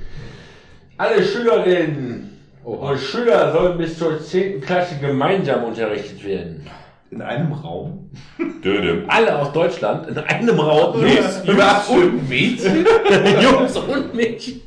Alle 0.98 1.24
Schülerinnen 1.24 2.38
Oha. 2.64 2.92
und 2.92 3.00
Schüler 3.00 3.52
sollen 3.52 3.78
bis 3.78 3.98
zur 3.98 4.22
10. 4.22 4.62
Klasse 4.62 4.98
gemeinsam 5.00 5.64
unterrichtet 5.64 6.24
werden. 6.24 6.68
In 7.10 7.22
einem 7.22 7.52
Raum? 7.52 8.10
Alle 9.08 9.40
aus 9.40 9.52
Deutschland 9.52 10.08
in 10.08 10.18
einem 10.18 10.60
Raum. 10.60 11.04
Jungs 11.46 11.90
und 11.90 12.30
Mädchen? 12.30 12.86
Jungs 13.42 13.78
und 13.78 14.14
Mädchen. 14.14 14.62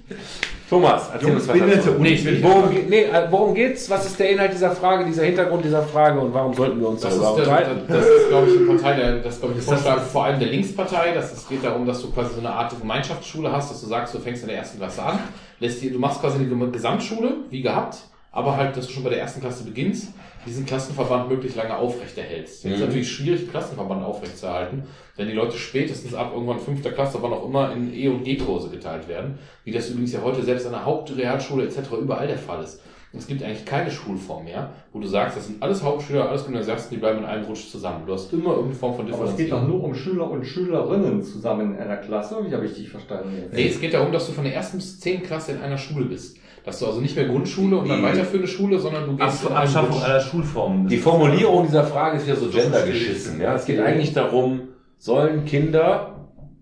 Thomas, 0.75 1.11
erzähl 1.13 1.35
uns 1.37 1.49
was 1.49 1.57
Jungs, 1.57 1.75
dazu. 1.77 1.91
Nee, 2.01 2.09
ich 2.11 2.25
will- 2.25 2.43
Worum, 2.43 2.71
ge- 2.71 2.85
nee, 2.89 3.03
äh, 3.05 3.27
worum 3.31 3.55
geht's? 3.55 3.89
Was 3.91 4.07
ist 4.07 4.19
der 4.19 4.31
Inhalt 4.31 4.53
dieser 4.53 4.71
Frage, 4.73 5.05
dieser 5.05 5.25
Hintergrund 5.25 5.65
dieser 5.65 5.83
Frage 5.83 6.19
und 6.21 6.35
warum 6.35 6.53
sollten 6.55 6.81
wir 6.81 6.89
uns 6.89 7.01
Das 7.01 7.15
darüber 7.15 7.35
unterhalten? 7.35 7.81
das 7.89 8.05
ist 8.07 8.29
glaube 8.29 8.49
ich, 8.51 8.57
eine 8.57 8.67
Partei, 8.79 8.97
der, 8.97 9.17
das 9.19 9.35
ist, 9.35 9.41
glaube 9.41 9.53
ich, 9.55 9.59
ein 9.59 9.61
Ist 9.61 9.69
Vorschlag 9.69 9.95
das- 9.97 10.11
vor 10.13 10.25
allem 10.25 10.39
der 10.41 10.49
Linkspartei. 10.49 11.13
Das, 11.15 11.33
es 11.33 11.49
geht 11.49 11.65
darum, 11.65 11.87
dass 11.87 12.03
du 12.03 12.11
quasi 12.11 12.35
so 12.35 12.41
eine 12.41 12.51
Art 12.51 12.73
Gemeinschaftsschule 12.81 13.53
hast, 13.53 13.71
dass 13.71 13.81
du 13.81 13.87
sagst, 13.87 14.15
du 14.15 14.19
fängst 14.19 14.43
in 14.43 14.49
der 14.49 14.59
ersten 14.59 14.79
Klasse 14.79 15.03
an, 15.03 15.19
lässt 15.61 15.81
die, 15.83 15.91
du 15.91 15.99
machst 15.99 16.21
quasi 16.21 16.39
eine 16.39 16.71
Gesamtschule, 16.71 17.35
wie 17.51 17.63
gehabt, 17.63 17.99
aber 18.33 18.57
halt, 18.57 18.77
dass 18.77 18.87
du 18.89 18.93
schon 18.93 19.05
bei 19.05 19.11
der 19.11 19.21
ersten 19.21 19.41
Klasse 19.41 19.65
beginnst, 19.65 20.09
diesen 20.47 20.66
Klassenverband 20.66 21.29
möglichst 21.29 21.57
lange 21.57 21.77
aufrechterhältst. 21.77 22.65
Jetzt 22.65 22.73
ist 22.75 22.81
Mhm. 22.81 22.87
natürlich 22.87 23.11
schwierig, 23.11 23.41
einen 23.41 23.51
Klassenverband 23.51 24.05
aufrechtzuerhalten, 24.05 24.83
wenn 25.16 25.27
die 25.29 25.33
Leute 25.35 25.57
spätestens 25.57 26.15
ab 26.15 26.33
irgendwann 26.35 26.59
fünfter 26.59 26.91
Klasse, 26.93 27.19
wann 27.21 27.33
auch 27.33 27.47
immer, 27.47 27.73
in 27.73 27.93
E- 27.95 28.09
und 28.09 28.25
G-Kurse 28.25 28.69
geteilt 28.71 29.09
werden, 29.09 29.39
wie 29.65 29.71
das 29.73 29.89
übrigens 29.91 30.12
ja 30.12 30.23
heute 30.23 30.43
selbst 30.43 30.66
an 30.66 30.73
der 30.73 30.85
Hauptrealschule 30.85 31.65
etc. 31.65 31.93
überall 32.01 32.27
der 32.27 32.39
Fall 32.39 32.62
ist. 32.62 32.81
Es 33.16 33.29
gibt 33.29 33.45
eigentlich 33.45 33.65
keine 33.65 33.93
Schulform 33.93 34.43
mehr, 34.43 34.73
wo 34.93 34.99
du 34.99 35.07
sagst, 35.07 35.37
das 35.37 35.47
sind 35.47 35.62
alles 35.62 35.85
Hauptschüler, 35.85 36.29
alles 36.29 36.45
Gymnasiasten, 36.47 36.97
die 36.97 37.01
bleiben 37.01 37.21
in 37.21 37.25
einem 37.25 37.45
Rutsch 37.45 37.69
zusammen. 37.71 38.03
Du 38.07 38.12
hast 38.12 38.33
immer 38.33 38.51
irgendeine 38.51 38.75
Form 38.75 38.97
von 38.97 39.07
Aber 39.12 39.25
es 39.27 39.37
geht 39.37 39.53
doch 39.53 39.59
Differenzierung. 39.61 39.69
nur 39.69 39.85
um 39.85 39.95
Schüler 39.95 40.29
und 40.33 40.45
Schülerinnen 40.45 41.23
zusammen 41.23 41.75
in 41.75 41.81
einer 41.81 41.99
Klasse. 41.99 42.39
Wie 42.45 42.53
habe 42.53 42.66
ich 42.66 42.75
dich 42.75 42.89
verstanden 42.89 43.31
jetzt? 43.41 43.55
Nee, 43.55 43.69
es 43.69 43.81
geht 43.81 43.95
darum, 43.95 44.11
dass 44.11 44.27
du 44.27 44.33
von 44.33 44.43
der 44.43 44.55
ersten 44.57 44.79
bis 44.79 44.99
zehnten 44.99 45.25
Klasse 45.27 45.53
in 45.53 45.61
einer 45.62 45.79
Schule 45.79 46.07
bist. 46.07 46.39
Dass 46.65 46.78
du 46.78 46.86
also 46.86 47.01
nicht 47.01 47.15
mehr 47.15 47.27
Grundschule 47.27 47.77
und 47.77 47.89
dann 47.89 47.99
Die- 47.99 48.05
weiterführende 48.05 48.49
Schule, 48.49 48.78
sondern 48.78 49.05
du 49.07 49.16
gehst 49.16 49.47
einen 49.47 49.57
Abschaffung 49.57 50.03
aller 50.03 50.20
Schulformen. 50.20 50.89
Die 50.89 50.97
Formulierung 50.97 51.66
dieser 51.66 51.85
Frage 51.85 52.16
ist 52.16 52.27
ja 52.27 52.36
so 52.36 52.49
gendergeschissen. 52.49 53.41
Ja? 53.41 53.55
Es 53.55 53.66
geht 53.66 53.81
eigentlich 53.81 54.15
darum, 54.15 54.69
sollen 54.99 55.45
Kinder 55.45 56.15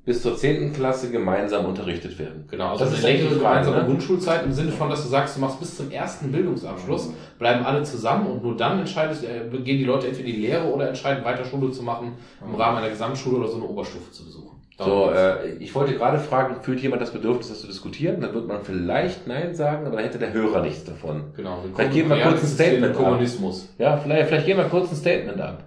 bis 0.05 0.21
zur 0.21 0.37
10. 0.37 0.73
Klasse 0.73 1.11
gemeinsam 1.13 1.65
unterrichtet 1.65 2.19
werden? 2.19 2.45
Genau, 2.51 2.71
also 2.71 2.85
Das 2.85 2.89
eine 2.89 2.99
ist 2.99 3.05
eigentlich 3.05 3.23
längere 3.23 3.39
gemeinsame 3.39 3.77
ne? 3.79 3.85
Grundschulzeit 3.85 4.45
im 4.45 4.53
Sinne 4.53 4.73
von, 4.73 4.91
dass 4.91 5.05
du 5.05 5.09
sagst, 5.09 5.37
du 5.37 5.41
machst 5.41 5.61
bis 5.61 5.77
zum 5.77 5.93
ersten 5.93 6.33
Bildungsabschluss, 6.33 7.13
bleiben 7.39 7.65
alle 7.65 7.85
zusammen 7.85 8.27
und 8.27 8.43
nur 8.43 8.57
dann 8.57 8.81
entscheidest, 8.81 9.23
äh, 9.23 9.49
gehen 9.59 9.79
die 9.79 9.85
Leute 9.85 10.09
entweder 10.09 10.29
in 10.29 10.35
die 10.35 10.41
Lehre 10.41 10.65
oder 10.73 10.89
entscheiden, 10.89 11.25
weiter 11.25 11.45
Schule 11.45 11.71
zu 11.71 11.85
machen, 11.85 12.15
im 12.45 12.55
Rahmen 12.57 12.79
einer 12.79 12.91
Gesamtschule 12.91 13.37
oder 13.37 13.49
so 13.49 13.59
eine 13.59 13.67
Oberstufe 13.67 14.11
zu 14.11 14.25
besuchen. 14.25 14.52
So, 14.79 15.11
äh, 15.11 15.55
ich 15.59 15.75
wollte 15.75 15.95
gerade 15.95 16.19
fragen, 16.19 16.63
fühlt 16.63 16.81
jemand 16.81 17.03
das 17.03 17.13
Bedürfnis, 17.13 17.49
das 17.49 17.61
zu 17.61 17.67
diskutieren? 17.67 18.21
Dann 18.21 18.35
wird 18.35 18.49
man 18.49 18.63
vielleicht 18.63 19.27
Nein 19.27 19.55
sagen, 19.55 19.87
aber 19.87 19.97
dann 19.97 20.05
hätte 20.05 20.19
der 20.19 20.33
Hörer 20.33 20.63
nichts 20.63 20.85
davon. 20.85 21.33
Genau. 21.37 21.59
Vielleicht 21.75 21.93
geben 21.93 22.11
wir 22.11 22.23
kurz 22.23 22.43
ein 22.43 22.49
Statement 22.49 22.97
ab. 22.97 23.03
Kommunismus. 23.03 23.73
Ja, 23.79 23.97
vielleicht, 23.99 24.29
vielleicht 24.29 24.47
geben 24.47 24.59
wir 24.59 24.67
kurz 24.67 24.91
ein 24.91 24.97
Statement 24.97 25.41
ab. 25.41 25.65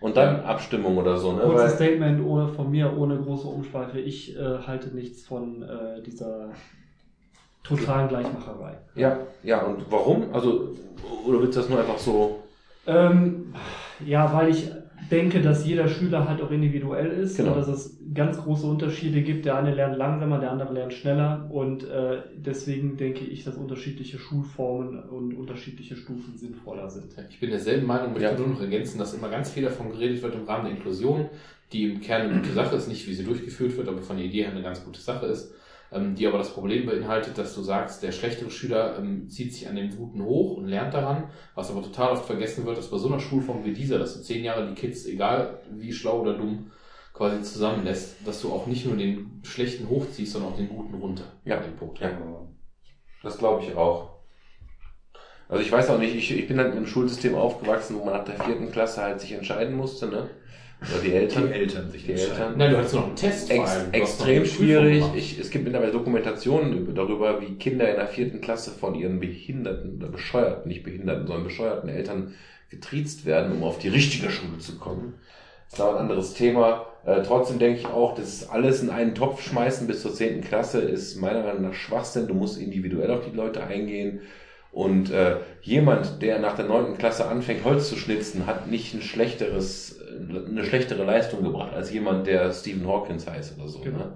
Und 0.00 0.16
dann 0.16 0.40
Abstimmung 0.40 0.96
oder 0.96 1.18
so, 1.18 1.32
ne? 1.32 1.42
Kurzes 1.42 1.74
Statement 1.74 2.24
ohne, 2.24 2.48
von 2.48 2.70
mir 2.70 2.96
ohne 2.96 3.18
große 3.18 3.46
Umschweife. 3.46 4.00
Ich 4.00 4.34
äh, 4.34 4.58
halte 4.66 4.88
nichts 4.94 5.26
von 5.26 5.62
äh, 5.62 6.02
dieser 6.02 6.48
totalen 7.62 8.08
Gleichmacherei. 8.08 8.78
ja, 8.94 9.18
ja, 9.42 9.60
und 9.60 9.84
warum? 9.90 10.32
Also, 10.32 10.70
oder 11.26 11.40
willst 11.40 11.56
du 11.56 11.60
das 11.60 11.68
nur 11.68 11.78
einfach 11.78 11.98
so? 11.98 12.40
Ähm, 12.86 13.52
ja, 14.04 14.32
weil 14.32 14.48
ich 14.48 14.70
denke, 15.10 15.40
dass 15.40 15.66
jeder 15.66 15.88
Schüler 15.88 16.28
halt 16.28 16.40
auch 16.42 16.50
individuell 16.50 17.10
ist 17.10 17.36
Genau. 17.36 17.52
und 17.52 17.58
dass 17.58 17.68
es 17.68 17.98
ganz 18.14 18.38
große 18.38 18.66
Unterschiede 18.66 19.22
gibt. 19.22 19.44
Der 19.44 19.56
eine 19.56 19.74
lernt 19.74 19.96
langsamer, 19.96 20.38
der 20.38 20.50
andere 20.52 20.72
lernt 20.74 20.92
schneller 20.92 21.48
und 21.50 21.84
äh, 21.84 22.22
deswegen 22.36 22.96
denke 22.96 23.24
ich, 23.24 23.44
dass 23.44 23.56
unterschiedliche 23.56 24.18
Schulformen 24.18 25.00
und 25.08 25.34
unterschiedliche 25.34 25.96
Stufen 25.96 26.36
sinnvoller 26.36 26.88
sind. 26.90 27.14
Ich 27.28 27.40
bin 27.40 27.50
derselben 27.50 27.86
Meinung, 27.86 28.12
möchte 28.12 28.30
Ja. 28.32 28.36
nur 28.38 28.48
noch 28.48 28.60
ergänzen, 28.60 28.98
dass 28.98 29.14
immer 29.14 29.28
ganz 29.28 29.50
viel 29.50 29.62
davon 29.64 29.90
geredet 29.90 30.22
wird 30.22 30.34
im 30.34 30.44
Rahmen 30.44 30.64
der 30.66 30.74
Inklusion, 30.76 31.26
die 31.72 31.84
im 31.84 32.00
Kern 32.00 32.22
eine 32.30 32.40
gute 32.40 32.52
Sache 32.52 32.76
ist, 32.76 32.88
nicht 32.88 33.06
wie 33.08 33.14
sie 33.14 33.24
durchgeführt 33.24 33.76
wird, 33.76 33.88
aber 33.88 34.02
von 34.02 34.16
der 34.16 34.26
Idee 34.26 34.42
her 34.42 34.50
eine 34.52 34.62
ganz 34.62 34.84
gute 34.84 35.00
Sache 35.00 35.26
ist, 35.26 35.52
ähm, 35.92 36.14
die 36.14 36.26
aber 36.26 36.38
das 36.38 36.52
Problem 36.52 36.86
beinhaltet, 36.86 37.36
dass 37.38 37.54
du 37.54 37.62
sagst, 37.62 38.02
der 38.02 38.12
schlechtere 38.12 38.50
Schüler 38.50 38.98
ähm, 38.98 39.28
zieht 39.28 39.52
sich 39.52 39.68
an 39.68 39.76
den 39.76 39.96
Guten 39.96 40.24
hoch 40.24 40.56
und 40.56 40.66
lernt 40.66 40.94
daran, 40.94 41.30
was 41.54 41.70
aber 41.70 41.82
total 41.82 42.12
oft 42.12 42.26
vergessen 42.26 42.64
wird, 42.66 42.78
dass 42.78 42.90
bei 42.90 42.98
so 42.98 43.08
einer 43.08 43.20
Schulform 43.20 43.64
wie 43.64 43.72
dieser, 43.72 43.98
dass 43.98 44.16
du 44.16 44.22
zehn 44.22 44.44
Jahre 44.44 44.66
die 44.68 44.74
Kids, 44.74 45.06
egal 45.06 45.60
wie 45.70 45.92
schlau 45.92 46.20
oder 46.20 46.34
dumm, 46.34 46.70
quasi 47.12 47.42
zusammenlässt, 47.42 48.16
dass 48.24 48.40
du 48.40 48.52
auch 48.52 48.66
nicht 48.66 48.86
nur 48.86 48.96
den 48.96 49.40
Schlechten 49.44 49.88
hochziehst, 49.88 50.32
sondern 50.32 50.52
auch 50.52 50.56
den 50.56 50.68
Guten 50.68 50.94
runter. 50.94 51.24
Ja. 51.44 51.58
An 51.58 51.64
dem 51.64 51.76
Punkt. 51.76 51.98
Ja. 51.98 52.10
Das 53.22 53.38
glaube 53.38 53.64
ich 53.64 53.74
auch. 53.74 54.10
Also 55.48 55.64
ich 55.64 55.72
weiß 55.72 55.90
auch 55.90 55.98
nicht, 55.98 56.14
ich, 56.14 56.30
ich 56.30 56.46
bin 56.46 56.58
halt 56.58 56.76
im 56.76 56.86
Schulsystem 56.86 57.34
aufgewachsen, 57.34 57.96
wo 57.98 58.04
man 58.04 58.14
nach 58.14 58.24
der 58.24 58.38
vierten 58.38 58.70
Klasse 58.70 59.02
halt 59.02 59.20
sich 59.20 59.32
entscheiden 59.32 59.76
musste, 59.76 60.06
ne? 60.06 60.30
Oder 60.82 61.02
die 61.04 61.12
Eltern. 61.12 61.48
Die 61.48 61.52
Eltern 61.52 61.90
sich 61.90 62.04
Die. 62.06 62.12
Eltern. 62.12 62.54
Nein, 62.56 62.70
du 62.70 62.78
hattest 62.78 62.94
noch 62.94 63.06
einen 63.06 63.16
Test. 63.16 63.50
Ex 63.50 63.70
extrem 63.92 64.46
schwierig. 64.46 65.04
Ich, 65.14 65.38
es 65.38 65.50
gibt 65.50 65.64
mittlerweile 65.64 65.92
Dokumentationen 65.92 66.76
über- 66.78 66.92
darüber, 66.92 67.40
wie 67.42 67.54
Kinder 67.56 67.88
in 67.90 67.96
der 67.96 68.06
vierten 68.08 68.40
Klasse 68.40 68.70
von 68.70 68.94
ihren 68.94 69.20
behinderten 69.20 69.96
oder 69.98 70.08
bescheuerten, 70.08 70.68
nicht 70.68 70.82
behinderten, 70.82 71.26
sondern 71.26 71.44
bescheuerten 71.44 71.88
Eltern 71.90 72.34
getriezt 72.70 73.26
werden, 73.26 73.52
um 73.52 73.62
auf 73.64 73.78
die 73.78 73.88
richtige 73.88 74.30
Schule 74.30 74.58
zu 74.58 74.78
kommen. 74.78 75.14
Das 75.70 75.78
ist 75.78 75.84
aber 75.84 75.96
ein 75.96 76.02
anderes 76.02 76.34
Thema. 76.34 76.86
Äh, 77.04 77.22
trotzdem 77.22 77.58
denke 77.58 77.80
ich 77.80 77.86
auch, 77.86 78.14
das 78.14 78.48
alles 78.48 78.82
in 78.82 78.90
einen 78.90 79.14
Topf 79.14 79.42
schmeißen 79.42 79.86
bis 79.86 80.02
zur 80.02 80.14
zehnten 80.14 80.42
Klasse 80.42 80.80
ist 80.80 81.16
meiner 81.20 81.42
Meinung 81.42 81.62
nach 81.62 81.74
Schwachsinn. 81.74 82.26
Du 82.26 82.34
musst 82.34 82.60
individuell 82.60 83.10
auf 83.10 83.20
die 83.30 83.36
Leute 83.36 83.62
eingehen. 83.62 84.20
Und 84.72 85.10
äh, 85.10 85.36
jemand, 85.62 86.22
der 86.22 86.38
nach 86.38 86.54
der 86.56 86.66
neunten 86.66 86.96
Klasse 86.96 87.26
anfängt, 87.26 87.64
Holz 87.64 87.88
zu 87.88 87.96
schnitzen, 87.96 88.46
hat 88.46 88.70
nicht 88.70 88.94
ein 88.94 89.02
schlechteres, 89.02 89.99
eine 90.48 90.64
schlechtere 90.64 91.04
Leistung 91.04 91.42
gebracht 91.42 91.72
als 91.74 91.92
jemand, 91.92 92.26
der 92.26 92.52
Stephen 92.52 92.86
Hawkins 92.86 93.26
heißt 93.28 93.58
oder 93.58 93.68
so. 93.68 93.80
Genau. 93.80 93.98
Ne? 93.98 94.12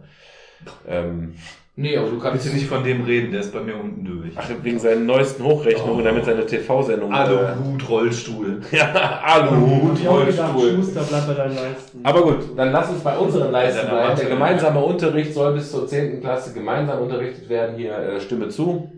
Ähm, 0.89 1.35
Nee, 1.77 1.97
aber 1.97 2.09
du 2.09 2.21
kannst 2.21 2.45
Bitte 2.45 2.55
nicht 2.55 2.69
von 2.69 2.85
dem 2.85 3.03
reden, 3.03 3.33
der 3.33 3.41
ist 3.41 3.53
bei 3.53 3.61
mir 3.61 3.75
unten 3.75 4.05
durch. 4.05 4.33
ach, 4.37 4.49
wegen 4.63 4.79
seinen 4.79 5.07
neuesten 5.07 5.43
Hochrechnungen, 5.43 6.03
Oh. 6.03 6.05
damit 6.05 6.25
seine 6.25 6.47
TV-Sendung. 6.47 7.13
Aluhut, 7.13 7.89
Rollstuhl. 7.89 8.61
Äh, 8.71 8.77
ja, 8.77 9.21
Aluhut, 9.25 9.99
Rollstuhl. 10.07 10.77
Schuster, 10.77 11.03
bleib 11.09 11.27
bei 11.27 11.35
deinen 11.35 11.57
Leisten. 11.57 11.99
Aber 12.05 12.23
gut, 12.23 12.57
dann 12.57 12.71
lass 12.71 12.91
uns 12.91 13.01
bei 13.03 13.19
unseren 13.19 13.51
Leisten 13.51 13.89
bleiben. 13.89 14.17
Der 14.17 14.29
gemeinsame 14.29 14.79
Unterricht 14.79 15.35
soll 15.35 15.55
bis 15.55 15.73
zur 15.73 15.89
10. 15.89 16.21
Klasse 16.21 16.55
gemeinsam 16.55 17.03
unterrichtet 17.03 17.49
werden. 17.49 17.77
Hier 17.77 17.99
äh, 17.99 18.21
Stimme 18.21 18.51
zu. 18.51 18.93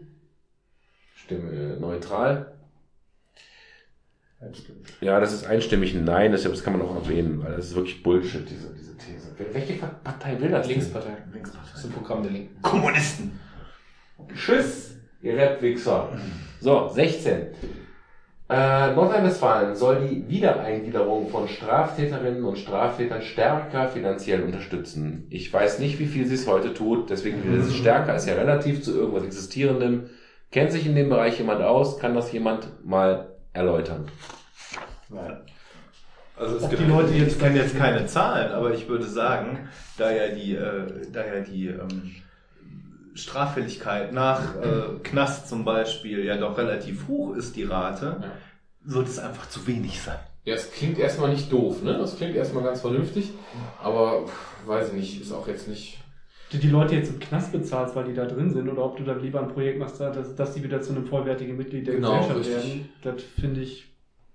Stimme 1.14 1.50
äh, 1.50 1.80
neutral. 1.80 2.55
Ja, 5.00 5.18
das 5.18 5.32
ist 5.32 5.46
einstimmig 5.46 5.94
ein 5.94 6.04
Nein, 6.04 6.32
deshalb 6.32 6.54
das 6.54 6.62
kann 6.62 6.74
man 6.76 6.82
auch 6.82 6.94
erwähnen, 6.94 7.42
weil 7.42 7.56
das 7.56 7.66
ist 7.68 7.74
wirklich 7.76 8.02
Bullshit, 8.02 8.48
diese, 8.48 8.72
diese 8.74 8.96
These. 8.96 9.28
Wel- 9.38 9.54
Welche 9.54 9.74
Partei 10.04 10.38
will 10.40 10.50
das? 10.50 10.66
denn? 10.66 10.76
Linkspartei. 10.76 11.16
Das 11.72 11.78
ist 11.80 11.84
ein 11.86 11.92
Programm 11.92 12.22
der 12.22 12.32
Linken. 12.32 12.60
Kommunisten. 12.62 13.38
Tschüss, 14.34 14.96
ihr 15.22 15.38
Rapwichser. 15.38 16.10
So, 16.60 16.88
16. 16.88 17.32
Äh, 18.48 18.94
Nordrhein-Westfalen 18.94 19.74
soll 19.74 20.06
die 20.06 20.28
Wiedereingliederung 20.28 21.28
von 21.30 21.48
Straftäterinnen 21.48 22.44
und 22.44 22.58
Straftätern 22.58 23.22
stärker 23.22 23.88
finanziell 23.88 24.42
unterstützen. 24.44 25.26
Ich 25.30 25.52
weiß 25.52 25.80
nicht, 25.80 25.98
wie 25.98 26.06
viel 26.06 26.26
sie 26.26 26.34
es 26.36 26.46
heute 26.46 26.72
tut, 26.72 27.10
deswegen 27.10 27.42
dieses 27.42 27.74
stärker 27.74 28.14
ist 28.14 28.28
ja 28.28 28.34
relativ 28.34 28.82
zu 28.84 28.92
irgendwas 28.96 29.24
Existierendem. 29.24 30.10
Kennt 30.52 30.70
sich 30.70 30.86
in 30.86 30.94
dem 30.94 31.08
Bereich 31.08 31.38
jemand 31.38 31.60
aus? 31.62 31.98
Kann 31.98 32.14
das 32.14 32.30
jemand 32.32 32.68
mal 32.86 33.32
erläutern? 33.56 34.06
Nein. 35.08 35.38
Also 36.36 36.56
es 36.58 36.68
gibt, 36.68 36.82
die 36.82 36.86
Leute 36.86 37.12
ich 37.14 37.20
jetzt- 37.22 37.40
kenne 37.40 37.56
jetzt 37.58 37.76
keine 37.78 38.06
Zahlen, 38.06 38.52
aber 38.52 38.72
ich 38.74 38.88
würde 38.88 39.06
sagen, 39.06 39.68
da 39.96 40.10
ja 40.12 40.28
die, 40.28 40.54
äh, 40.54 41.10
da 41.10 41.24
ja 41.24 41.40
die 41.40 41.68
ähm, 41.68 42.14
Straffälligkeit 43.14 44.12
nach 44.12 44.54
äh, 44.56 44.98
Knast 45.02 45.48
zum 45.48 45.64
Beispiel 45.64 46.24
ja 46.24 46.36
doch 46.36 46.58
relativ 46.58 47.08
hoch 47.08 47.34
ist, 47.34 47.56
die 47.56 47.64
Rate, 47.64 48.16
Ja. 48.20 48.30
sollte 48.84 49.10
es 49.10 49.18
einfach 49.18 49.48
zu 49.48 49.66
wenig 49.66 50.00
sein. 50.02 50.18
Ja, 50.44 50.54
es 50.54 50.70
klingt 50.70 50.98
erstmal 50.98 51.30
nicht 51.30 51.50
doof, 51.50 51.82
ne? 51.82 51.96
Das 51.98 52.16
klingt 52.18 52.36
erstmal 52.36 52.62
ganz 52.62 52.80
vernünftig, 52.82 53.30
aber 53.82 54.26
pff, 54.26 54.66
weiß 54.68 54.88
ich 54.88 54.94
nicht, 54.94 55.20
ist 55.22 55.32
auch 55.32 55.48
jetzt 55.48 55.66
nicht. 55.68 55.98
Ob 56.46 56.52
du 56.52 56.58
die 56.58 56.68
Leute 56.68 56.94
jetzt 56.94 57.10
im 57.10 57.18
Knast 57.18 57.50
bezahlst, 57.52 57.96
weil 57.96 58.04
die 58.04 58.14
da 58.14 58.24
drin 58.24 58.52
sind, 58.52 58.68
oder 58.68 58.84
ob 58.84 58.96
du 58.96 59.02
dann 59.04 59.20
lieber 59.20 59.40
ein 59.40 59.48
Projekt 59.48 59.78
machst, 59.80 59.98
dass, 60.00 60.34
dass 60.34 60.54
die 60.54 60.62
wieder 60.62 60.80
zu 60.80 60.92
einem 60.92 61.04
vollwertigen 61.04 61.56
Mitglied 61.56 61.86
der 61.86 61.96
Genau, 61.96 62.18
Gesellschaft 62.18 62.38
richtig. 62.38 62.54
werden, 62.54 62.88
das 63.02 63.22
finde 63.40 63.60
ich. 63.62 63.88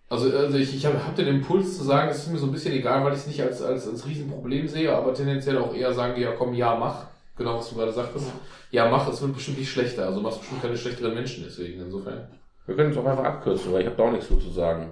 Also, 0.09 0.29
also 0.37 0.57
ich, 0.57 0.75
ich 0.75 0.85
habe 0.85 1.05
hab 1.07 1.15
den 1.15 1.27
Impuls 1.27 1.77
zu 1.77 1.85
sagen, 1.85 2.09
es 2.09 2.17
ist 2.17 2.31
mir 2.33 2.37
so 2.37 2.47
ein 2.47 2.51
bisschen 2.51 2.73
egal, 2.73 3.05
weil 3.05 3.13
ich 3.13 3.19
es 3.19 3.27
nicht 3.27 3.41
als, 3.41 3.61
als, 3.61 3.87
als 3.87 4.05
Riesenproblem 4.05 4.67
sehe, 4.67 4.93
aber 4.93 5.13
tendenziell 5.13 5.57
auch 5.57 5.73
eher 5.73 5.93
sagen, 5.93 6.19
ja 6.19 6.33
komm, 6.33 6.53
ja, 6.53 6.75
mach. 6.75 7.07
Genau, 7.37 7.57
was 7.57 7.69
du 7.69 7.75
gerade 7.75 7.93
sagtest. 7.93 8.25
Ja, 8.71 8.89
mach, 8.89 9.09
es 9.09 9.21
wird 9.21 9.33
bestimmt 9.33 9.59
nicht 9.59 9.71
schlechter. 9.71 10.05
Also 10.05 10.19
machst 10.19 10.39
bestimmt 10.41 10.61
keine 10.61 10.75
schlechteren 10.75 11.13
Menschen 11.13 11.45
deswegen, 11.45 11.81
insofern. 11.81 12.27
Wir 12.65 12.75
können 12.75 12.91
es 12.91 12.97
auch 12.97 13.05
einfach 13.05 13.23
abkürzen, 13.23 13.71
weil 13.71 13.81
ich 13.81 13.87
habe 13.87 13.95
da 13.95 14.03
auch 14.03 14.11
nichts 14.11 14.27
so 14.27 14.35
zu 14.35 14.49
sagen. 14.49 14.91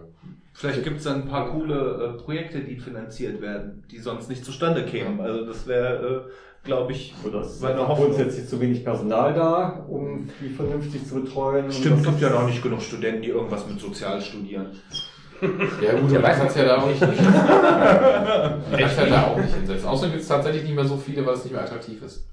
Vielleicht 0.60 0.84
gibt 0.84 0.98
es 0.98 1.06
dann 1.06 1.22
ein 1.22 1.28
paar 1.30 1.52
coole 1.52 2.16
äh, 2.18 2.22
Projekte, 2.22 2.60
die 2.60 2.76
finanziert 2.76 3.40
werden, 3.42 3.82
die 3.90 3.98
sonst 3.98 4.28
nicht 4.30 4.44
zustande 4.44 4.84
kämen. 4.84 5.22
Also 5.22 5.46
das 5.46 5.66
wäre, 5.68 6.26
äh, 6.28 6.66
glaube 6.66 6.92
ich, 6.92 7.16
Oder 7.26 7.40
es 7.40 7.54
ist 7.54 7.62
meine 7.62 7.88
Hoffnung. 7.88 8.08
grundsätzlich 8.10 8.46
zu 8.46 8.60
wenig 8.60 8.84
Personal 8.84 9.34
da, 9.34 9.86
um 9.88 10.28
die 10.42 10.50
vernünftig 10.50 11.08
zu 11.08 11.22
betreuen. 11.22 11.72
Stimmt, 11.72 12.00
es 12.00 12.06
gibt 12.06 12.20
ja 12.20 12.30
noch 12.32 12.46
nicht 12.46 12.62
genug 12.62 12.82
Studenten, 12.82 13.22
die 13.22 13.30
irgendwas 13.30 13.66
mit 13.68 13.80
Sozial 13.80 14.22
studieren. 14.22 14.72
Ja 15.82 15.98
gut, 15.98 16.12
Ja, 16.12 16.20
aber 16.20 16.28
weiß 16.28 16.38
kannst 16.40 16.58
ja 16.58 16.66
da 16.66 16.82
auch 16.82 16.88
nicht. 16.90 17.00
Kannst 17.00 18.98
ja 18.98 19.06
da 19.06 19.28
auch 19.28 19.38
nicht 19.38 19.56
hinsetzen. 19.56 19.88
Außerdem 19.88 20.12
gibt 20.12 20.24
es 20.24 20.28
tatsächlich 20.28 20.64
nicht 20.64 20.76
mehr 20.76 20.84
so 20.84 20.98
viele, 20.98 21.26
weil 21.26 21.36
es 21.36 21.46
nicht 21.46 21.54
mehr 21.54 21.64
attraktiv 21.64 22.02
ist. 22.04 22.28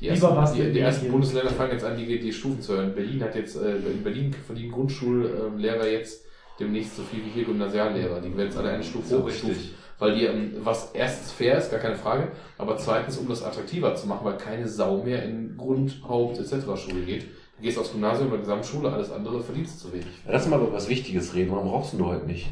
Die 0.00 0.08
Lieber 0.08 0.30
ersten, 0.30 0.36
was 0.36 0.52
die, 0.54 0.72
die 0.72 0.80
ersten? 0.80 1.12
Bundesländer 1.12 1.52
fangen 1.52 1.70
jetzt 1.70 1.84
an, 1.84 1.96
die, 1.96 2.18
die 2.18 2.32
Stufen 2.32 2.60
zu 2.60 2.72
erhöhen. 2.72 2.92
Berlin 2.96 3.22
hat 3.22 3.36
jetzt, 3.36 3.54
äh, 3.56 3.76
in 3.76 4.02
Berlin 4.02 4.34
verdienen 4.44 4.72
Grundschullehrer 4.72 5.86
jetzt 5.86 6.24
demnächst 6.58 6.96
so 6.96 7.02
viel 7.02 7.24
wie 7.24 7.30
hier 7.30 7.44
Gymnasiallehrer. 7.44 8.20
Die 8.20 8.36
werden 8.36 8.46
jetzt 8.46 8.56
alle 8.56 8.70
eine 8.70 8.84
Stufe 8.84 9.24
richtig. 9.24 9.74
Weil 9.98 10.16
die, 10.16 10.24
ähm, 10.24 10.52
was 10.58 10.90
erstens 10.92 11.30
fair 11.30 11.56
ist, 11.56 11.70
gar 11.70 11.80
keine 11.80 11.96
Frage, 11.96 12.32
aber 12.58 12.76
zweitens, 12.76 13.16
um 13.16 13.28
das 13.28 13.44
attraktiver 13.44 13.94
zu 13.94 14.08
machen, 14.08 14.24
weil 14.24 14.36
keine 14.36 14.66
Sau 14.68 15.02
mehr 15.04 15.22
in 15.22 15.56
Grund, 15.56 16.02
Haupt 16.08 16.38
etc. 16.38 16.64
Schule 16.76 17.02
geht. 17.02 17.26
Du 17.56 17.62
gehst 17.62 17.78
aufs 17.78 17.92
Gymnasium 17.92 18.28
oder 18.28 18.38
Gesamtschule, 18.38 18.92
alles 18.92 19.12
andere 19.12 19.40
verdienst 19.40 19.76
du 19.76 19.88
zu 19.88 19.92
wenig. 19.92 20.06
Lass 20.26 20.48
mal 20.48 20.60
über 20.60 20.72
was 20.72 20.88
Wichtiges 20.88 21.34
reden. 21.34 21.52
Warum 21.52 21.68
rauchst 21.68 21.92
du 21.92 22.04
heute 22.04 22.26
nicht? 22.26 22.48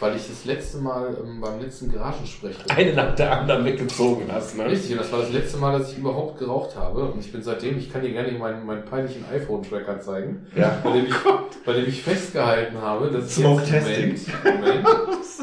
Weil 0.00 0.16
ich 0.16 0.26
das 0.28 0.44
letzte 0.44 0.78
Mal 0.78 1.16
ähm, 1.24 1.40
beim 1.40 1.60
letzten 1.60 1.90
Garagensprech 1.92 2.56
Eine 2.68 2.94
nach 2.94 3.14
der 3.14 3.38
anderen 3.40 3.64
weggezogen 3.64 4.24
hast, 4.32 4.56
ne? 4.58 4.66
Richtig, 4.66 4.92
und 4.92 4.98
das 5.00 5.12
war 5.12 5.20
das 5.20 5.30
letzte 5.32 5.56
Mal, 5.58 5.78
dass 5.78 5.92
ich 5.92 5.98
überhaupt 5.98 6.38
geraucht 6.38 6.76
habe. 6.76 7.04
Und 7.04 7.20
ich 7.20 7.30
bin 7.32 7.42
seitdem, 7.42 7.78
ich 7.78 7.92
kann 7.92 8.02
dir 8.02 8.10
gerne 8.10 8.32
meinen, 8.32 8.66
meinen 8.66 8.84
peinlichen 8.84 9.24
iPhone-Tracker 9.32 10.00
zeigen, 10.00 10.46
Ja. 10.56 10.78
bei 10.82 10.92
dem, 10.92 11.06
ich, 11.06 11.14
bei 11.64 11.72
dem 11.74 11.86
ich 11.88 12.02
festgehalten 12.02 12.76
habe, 12.80 13.08
dass 13.10 13.26
ich 13.28 13.34
Smoke 13.44 13.62
jetzt, 13.62 13.70
Testing. 13.70 14.20
Moment, 14.44 14.82
Moment, 14.82 14.86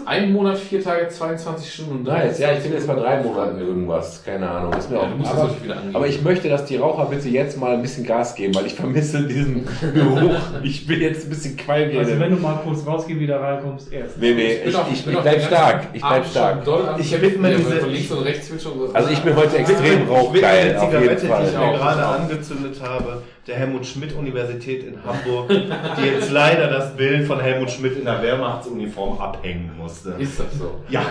ein 0.05 0.33
Monat, 0.33 0.57
vier 0.57 0.83
Tage, 0.83 1.07
22 1.07 1.73
Stunden 1.73 1.91
und 1.91 2.03
Nice, 2.03 2.39
ja, 2.39 2.51
ich 2.51 2.63
bin 2.63 2.71
23 2.71 2.73
jetzt 2.73 2.87
bei 2.87 2.95
drei 2.95 3.23
Monaten 3.23 3.59
irgendwas. 3.59 4.23
Keine 4.23 4.49
Ahnung. 4.49 4.73
Ist 4.73 4.89
mir 4.89 4.97
Ja, 4.97 5.03
auch 5.03 5.29
aber, 5.29 5.55
aber 5.93 6.07
ich 6.07 6.21
möchte, 6.23 6.49
dass 6.49 6.65
die 6.65 6.75
Raucher 6.77 7.05
bitte 7.05 7.29
jetzt 7.29 7.57
mal 7.57 7.73
ein 7.73 7.81
bisschen 7.81 8.05
Gas 8.05 8.35
geben, 8.35 8.53
weil 8.55 8.65
ich 8.65 8.73
vermisse 8.75 9.25
diesen 9.27 9.65
Geruch. 9.93 10.35
Ich 10.63 10.85
bin 10.87 10.99
jetzt 11.01 11.25
ein 11.25 11.29
bisschen 11.29 11.55
qualmig. 11.57 11.97
Also 11.97 12.19
wenn 12.19 12.31
du 12.31 12.37
mal 12.37 12.59
kurz 12.63 12.85
rausgehst, 12.85 13.19
wieder 13.19 13.39
reinkommst, 13.39 13.91
erst. 13.91 14.17
nee, 14.17 14.40
nee, 14.43 14.53
ich, 14.65 14.75
ich, 14.91 15.07
ich 15.07 15.17
auch 15.17 15.21
bleib 15.21 15.41
stark. 15.43 15.87
Ich 15.93 16.01
bleib 16.01 16.25
stark. 16.25 16.57
Ich 16.97 17.21
widme 17.21 17.51
Ja, 17.51 17.57
diese- 17.57 17.87
links 17.87 18.11
und 18.11 18.23
rechts. 18.23 18.51
Also 18.93 19.09
ich 19.09 19.19
bin 19.21 19.35
heute 19.35 19.57
extrem 19.57 20.03
Ich 20.03 20.09
rauchgeil. 20.09 20.77
Auf 20.77 20.83
jeden 20.83 21.01
Zigarette, 21.01 21.21
die 21.21 21.27
Fall. 21.27 21.45
ich 21.47 21.57
mir 21.57 21.71
gerade 21.77 22.05
angezündet 22.05 22.77
habe, 22.83 23.21
der 23.47 23.55
Helmut 23.55 23.85
Schmidt 23.85 24.13
Universität 24.15 24.83
in 24.83 24.97
Hamburg, 25.05 25.49
die 25.49 26.05
jetzt 26.05 26.31
leider 26.31 26.67
das 26.67 26.95
Bild 26.95 27.25
von 27.27 27.39
Helmut 27.39 27.71
Schmidt 27.71 27.97
in 27.97 28.05
der 28.05 28.21
Wehrmachtsuniform 28.21 29.19
abhängen 29.19 29.71
musste. 29.77 30.15
Ist 30.19 30.39
das 30.39 30.47
so? 30.57 30.81
Ja, 30.89 31.01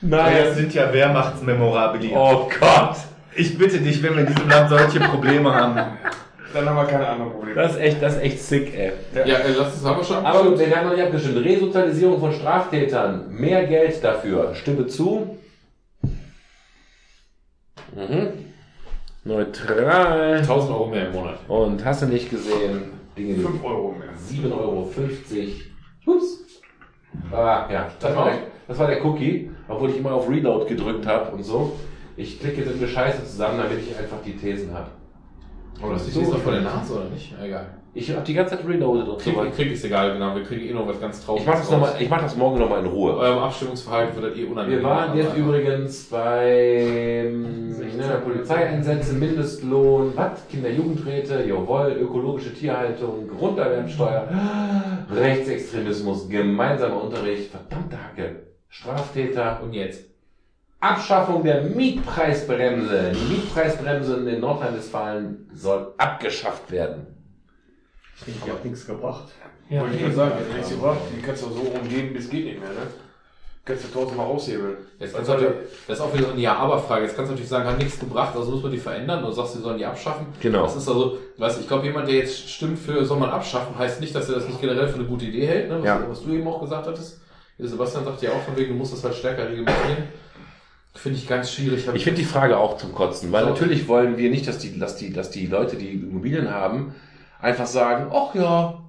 Das 0.00 0.56
sind 0.56 0.72
ja 0.74 0.92
Wehrmachtsmemorabilia. 0.92 2.16
Oh 2.16 2.48
Gott. 2.58 2.96
Ich 3.34 3.56
bitte 3.56 3.78
dich, 3.78 4.02
wenn 4.02 4.14
wir 4.14 4.20
in 4.22 4.26
diesem 4.26 4.48
Land 4.48 4.70
solche 4.70 4.98
Probleme 5.00 5.54
haben. 5.54 5.78
Dann 6.52 6.68
haben 6.68 6.76
wir 6.76 6.84
keine 6.84 7.06
anderen 7.06 7.32
Probleme. 7.32 7.54
Das 7.54 7.72
ist 7.72 7.80
echt, 7.80 8.02
das 8.02 8.16
ist 8.16 8.22
echt 8.22 8.40
sick, 8.40 8.74
ey. 8.76 8.92
Ja, 9.14 9.38
äh, 9.38 9.54
das 9.56 9.84
haben 9.84 9.98
wir 9.98 10.04
schon. 10.04 10.24
Aber 10.24 10.42
gut, 10.44 10.58
wir 10.58 10.76
haben 10.76 10.88
noch 10.88 10.96
nicht 10.96 11.04
abgestimmt. 11.04 11.44
Resozialisierung 11.44 12.18
von 12.18 12.32
Straftätern. 12.32 13.30
Mehr 13.30 13.66
Geld 13.66 14.02
dafür. 14.02 14.54
Stimme 14.54 14.86
zu. 14.86 15.38
Mhm. 17.94 18.28
Neutral. 19.24 20.38
1000 20.38 20.72
Euro 20.72 20.86
mehr 20.86 21.08
im 21.08 21.12
Monat. 21.12 21.38
Und 21.46 21.84
hast 21.84 22.02
du 22.02 22.06
nicht 22.06 22.30
gesehen? 22.30 22.92
Dinge, 23.16 23.34
die 23.34 23.40
5 23.42 23.64
Euro 23.64 23.92
mehr. 23.92 24.08
7,50 24.16 24.52
Euro. 24.52 24.90
Ups. 26.06 26.38
Ah, 27.32 27.68
ja. 27.70 27.90
Das 27.98 28.16
war, 28.16 28.24
der, 28.24 28.38
das 28.66 28.78
war 28.78 28.86
der 28.86 29.04
Cookie, 29.04 29.50
obwohl 29.68 29.90
ich 29.90 29.98
immer 29.98 30.12
auf 30.12 30.28
Reload 30.28 30.66
gedrückt 30.66 31.06
habe 31.06 31.32
und 31.32 31.42
so. 31.42 31.76
Ich 32.16 32.40
klicke 32.40 32.62
jetzt 32.62 32.76
eine 32.76 32.88
Scheiße 32.88 33.24
zusammen, 33.24 33.58
damit 33.58 33.78
ich 33.78 33.96
einfach 33.96 34.18
die 34.24 34.36
Thesen 34.36 34.72
habe. 34.72 34.88
Aber 35.82 35.92
das 35.94 36.06
ist 36.06 36.16
die 36.16 36.20
noch 36.22 36.38
vor 36.38 36.52
der 36.52 36.60
Nase, 36.62 36.94
oder 36.94 37.04
nicht? 37.10 37.34
Egal. 37.42 37.66
Ich 37.92 38.08
habe 38.12 38.22
die 38.24 38.34
ganze 38.34 38.56
Zeit 38.56 38.68
reloaded 38.68 39.08
und 39.08 39.20
so 39.20 39.30
Krieg, 39.30 39.36
weiter. 39.36 39.50
krieg 39.50 39.72
ist 39.72 39.84
egal, 39.84 40.12
genau. 40.12 40.32
Wir 40.36 40.44
kriegen 40.44 40.68
eh 40.68 40.72
noch 40.72 40.86
was 40.86 41.00
ganz 41.00 41.24
Trauriges. 41.24 41.42
Ich 41.44 41.48
mache 41.48 41.58
das, 41.58 41.70
noch 41.72 41.80
mal- 41.80 41.94
ich 41.98 42.08
mach 42.08 42.22
das 42.22 42.36
morgen 42.36 42.60
nochmal 42.60 42.80
in 42.84 42.86
Ruhe. 42.86 43.16
Eurem 43.16 43.38
Abstimmungsverhalten 43.40 44.22
wird 44.22 44.32
das 44.32 44.38
eh 44.38 44.44
unangenehm. 44.44 44.78
Wir 44.78 44.88
waren 44.88 45.16
jetzt 45.18 45.36
übrigens 45.36 46.04
bei 46.04 47.28
ne, 47.32 48.22
Polizeieinsätze, 48.22 49.14
Mindestlohn, 49.14 50.12
was? 50.14 50.46
Kinderjugendräte, 50.48 51.44
jawohl, 51.48 51.96
ökologische 52.00 52.54
Tierhaltung, 52.54 53.26
Grunderwerbsteuer, 53.26 54.28
Rechtsextremismus, 55.12 56.28
gemeinsamer 56.28 57.02
Unterricht, 57.02 57.50
verdammte 57.50 57.96
Hacke, 57.96 58.36
Straftäter 58.68 59.60
Und 59.64 59.72
jetzt? 59.72 60.09
Abschaffung 60.80 61.42
der 61.44 61.62
Mietpreisbremse. 61.62 63.12
Die 63.14 63.34
Mietpreisbremse 63.34 64.28
in 64.30 64.40
Nordrhein-Westfalen 64.40 65.50
soll 65.54 65.92
abgeschafft 65.98 66.70
werden. 66.70 67.06
Die 68.26 68.50
hat 68.50 68.64
nichts 68.64 68.86
gebracht. 68.86 69.28
Ja, 69.68 69.82
Wollte 69.82 69.96
ich 69.96 70.02
nur 70.02 70.12
sagen, 70.12 70.32
jetzt 70.40 70.54
nichts 70.56 70.70
gebracht. 70.70 70.98
Die 71.16 71.22
kannst 71.22 71.42
du 71.44 71.48
so 71.50 71.60
umgehen, 71.60 72.12
bis 72.12 72.28
geht 72.28 72.44
nicht 72.44 72.60
mehr, 72.60 72.70
ne? 72.70 72.76
Kannst 73.64 73.84
du 73.84 73.88
tausendmal 73.88 74.26
aushebeln. 74.26 74.78
Jetzt 74.98 75.14
kannst 75.14 75.28
du 75.28 75.32
natürlich, 75.34 75.54
das 75.86 75.98
ist 75.98 76.04
auch 76.04 76.12
wieder 76.14 76.26
so 76.26 76.32
eine 76.32 76.40
Ja-Aber-Frage. 76.40 77.04
Jetzt 77.04 77.14
kannst 77.14 77.28
du 77.28 77.32
natürlich 77.34 77.50
sagen, 77.50 77.68
hat 77.68 77.78
nichts 77.78 77.98
gebracht, 78.00 78.34
also 78.34 78.50
muss 78.50 78.62
man 78.62 78.72
die 78.72 78.78
verändern 78.78 79.22
oder 79.22 79.32
sagst 79.32 79.54
du, 79.54 79.58
sie 79.58 79.64
sollen 79.64 79.78
die 79.78 79.84
abschaffen. 79.86 80.26
Genau. 80.40 80.62
Das 80.62 80.76
ist 80.76 80.88
also, 80.88 81.18
weißt 81.36 81.60
ich 81.60 81.68
glaube, 81.68 81.84
jemand, 81.84 82.08
der 82.08 82.16
jetzt 82.16 82.48
stimmt 82.50 82.78
für 82.78 83.04
soll 83.04 83.18
man 83.18 83.30
abschaffen, 83.30 83.78
heißt 83.78 84.00
nicht, 84.00 84.14
dass 84.14 84.28
er 84.28 84.36
das 84.36 84.48
nicht 84.48 84.60
generell 84.60 84.88
für 84.88 84.96
eine 84.96 85.04
gute 85.04 85.26
Idee 85.26 85.46
hält, 85.46 85.68
ne? 85.68 85.76
was, 85.78 85.84
Ja. 85.86 86.02
was 86.08 86.22
du 86.24 86.30
eben 86.32 86.48
auch 86.48 86.60
gesagt 86.60 86.86
hattest. 86.86 87.20
Sebastian 87.58 88.04
sagt 88.04 88.22
ja 88.22 88.30
auch 88.30 88.40
von 88.42 88.56
wegen, 88.56 88.70
du 88.72 88.78
musst 88.78 88.94
das 88.94 89.04
halt 89.04 89.14
stärker 89.14 89.44
reglementieren. 89.46 90.08
Finde 91.02 91.18
ich 91.18 91.26
ganz 91.26 91.50
schwierig. 91.50 91.88
Ich 91.94 92.04
finde 92.04 92.20
die 92.20 92.26
Frage 92.26 92.58
auch 92.58 92.76
zum 92.76 92.94
Kotzen, 92.94 93.32
weil 93.32 93.44
So. 93.44 93.50
natürlich 93.50 93.88
wollen 93.88 94.18
wir 94.18 94.28
nicht, 94.28 94.46
dass 94.46 94.58
die, 94.58 94.78
dass 94.78 94.96
die, 94.96 95.10
dass 95.10 95.30
die 95.30 95.46
Leute, 95.46 95.76
die 95.76 95.92
Immobilien 95.92 96.50
haben, 96.50 96.94
einfach 97.40 97.66
sagen, 97.66 98.12
ach 98.12 98.34
ja, 98.34 98.82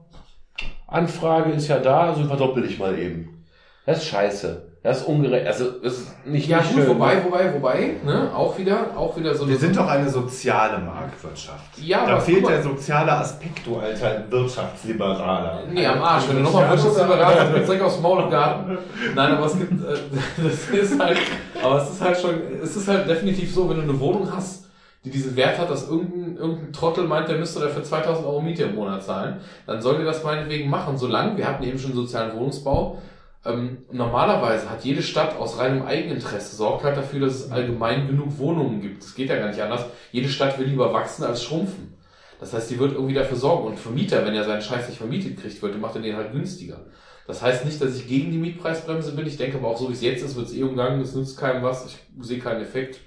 Anfrage 0.88 1.54
ist 1.54 1.70
ja 1.70 1.80
da, 1.80 2.10
also 2.10 2.26
verdoppel 2.26 2.66
ich 2.66 2.80
mal 2.80 3.00
eben. 3.00 3.46
Das 3.86 4.00
ist 4.00 4.10
scheiße. 4.10 4.71
Das 4.84 5.02
ist 5.02 5.08
ungerecht. 5.08 5.46
Also, 5.46 5.74
das 5.84 5.94
ist 5.94 6.26
nicht, 6.26 6.48
ja, 6.48 6.58
nicht 6.58 6.74
gut, 6.74 6.84
schön. 6.86 6.90
wobei, 6.90 7.24
wobei, 7.24 7.54
wobei, 7.54 7.98
ne? 8.04 8.32
Auch 8.34 8.58
wieder, 8.58 8.98
auch 8.98 9.16
wieder 9.16 9.36
so 9.36 9.48
Wir 9.48 9.58
sind 9.58 9.78
doch 9.78 9.88
eine 9.88 10.10
soziale 10.10 10.80
Marktwirtschaft. 10.80 11.78
Ja, 11.78 12.04
da 12.04 12.14
aber 12.14 12.22
fehlt 12.22 12.48
der 12.48 12.64
soziale 12.64 13.12
Aspekt, 13.12 13.68
du 13.68 13.78
alter 13.78 14.24
Wirtschaftsliberaler. 14.32 15.66
Nee, 15.72 15.86
am 15.86 16.02
Arsch. 16.02 16.28
Wenn 16.28 16.38
du 16.38 16.42
nochmal 16.42 16.72
Wirtschaftsliberal 16.72 17.36
hast, 17.36 17.54
gibt's 17.54 17.68
direkt 17.68 17.84
aufs 17.84 18.02
Maul 18.02 18.24
im 18.24 18.32
Garten. 18.32 18.78
Nein, 19.14 19.32
aber 19.34 19.46
es 19.46 19.60
gibt, 19.60 19.72
äh, 19.72 19.98
das 20.44 20.70
ist 20.70 21.00
halt, 21.00 21.18
aber 21.64 21.82
es 21.84 21.92
ist 21.92 22.02
halt 22.02 22.18
schon, 22.18 22.32
es 22.64 22.76
ist 22.76 22.88
halt 22.88 23.08
definitiv 23.08 23.54
so, 23.54 23.70
wenn 23.70 23.78
du 23.78 23.84
eine 23.84 24.00
Wohnung 24.00 24.36
hast, 24.36 24.66
die 25.06 25.12
diesen 25.12 25.36
Wert 25.36 25.60
hat, 25.60 25.70
dass 25.70 25.90
irgendein, 25.90 26.38
irgendein 26.38 26.74
Trottel 26.74 27.04
meint, 27.06 27.30
der 27.30 27.38
müsste 27.38 27.60
dafür 27.60 27.84
2000 27.84 28.26
Euro 28.26 28.42
Miete 28.42 28.64
im 28.64 28.76
Monat 28.76 29.04
zahlen, 29.04 29.42
dann 29.68 29.80
soll 29.80 29.98
der 29.98 30.06
das 30.06 30.24
meinetwegen 30.24 30.72
machen, 30.72 30.98
solange, 30.98 31.38
wir 31.38 31.48
hatten 31.48 31.64
eben 31.64 31.78
schon 31.78 31.94
sozialen 31.94 32.36
Wohnungsbau, 32.36 32.98
ähm, 33.44 33.86
normalerweise 33.92 34.70
hat 34.70 34.84
jede 34.84 35.02
Stadt 35.02 35.36
aus 35.36 35.58
reinem 35.58 35.82
Eigeninteresse 35.84 36.56
sorgt 36.56 36.84
halt 36.84 36.98
dafür, 36.98 37.22
dass 37.22 37.34
es 37.36 37.52
allgemein 37.52 38.08
genug 38.08 38.38
Wohnungen 38.38 38.82
gibt. 38.82 39.04
Das 39.04 39.16
geht 39.16 39.30
ja 39.30 39.38
gar 39.38 39.50
nicht 39.50 39.62
anders. 39.62 39.86
Jede 40.12 40.30
Stadt 40.30 40.60
will 40.60 40.68
lieber 40.68 40.94
wachsen 40.94 41.24
als 41.24 41.44
schrumpfen. 41.44 41.94
Das 42.40 42.54
heißt, 42.54 42.70
die 42.70 42.80
wird 42.80 42.94
irgendwie 42.94 43.14
dafür 43.14 43.38
sorgen. 43.38 43.68
Und 43.68 43.80
Vermieter, 43.80 44.26
wenn 44.26 44.36
er 44.36 44.44
seinen 44.44 44.62
Scheiß 44.62 44.88
nicht 44.88 44.98
vermietet 44.98 45.40
kriegt, 45.40 45.62
wird, 45.62 45.80
macht 45.80 45.96
er 45.96 46.02
den 46.02 46.16
halt 46.16 46.32
günstiger. 46.32 46.86
Das 47.28 47.42
heißt 47.42 47.66
nicht, 47.66 47.82
dass 47.82 47.96
ich 47.96 48.08
gegen 48.08 48.32
die 48.32 48.38
Mietpreisbremse 48.38 49.16
bin. 49.16 49.26
Ich 49.26 49.38
denke 49.38 49.58
aber 49.58 49.70
auch 49.70 49.78
so, 49.78 49.90
wie 49.90 49.94
es 49.94 50.02
jetzt 50.02 50.24
ist, 50.24 50.36
wird 50.36 50.48
es 50.48 50.54
eh 50.54 50.64
umgangen. 50.64 51.02
Es 51.02 51.16
nützt 51.16 51.40
keinem 51.40 51.64
was. 51.64 51.86
Ich 51.86 51.98
sehe 52.20 52.40
keinen 52.40 52.62
Effekt. 52.62 53.00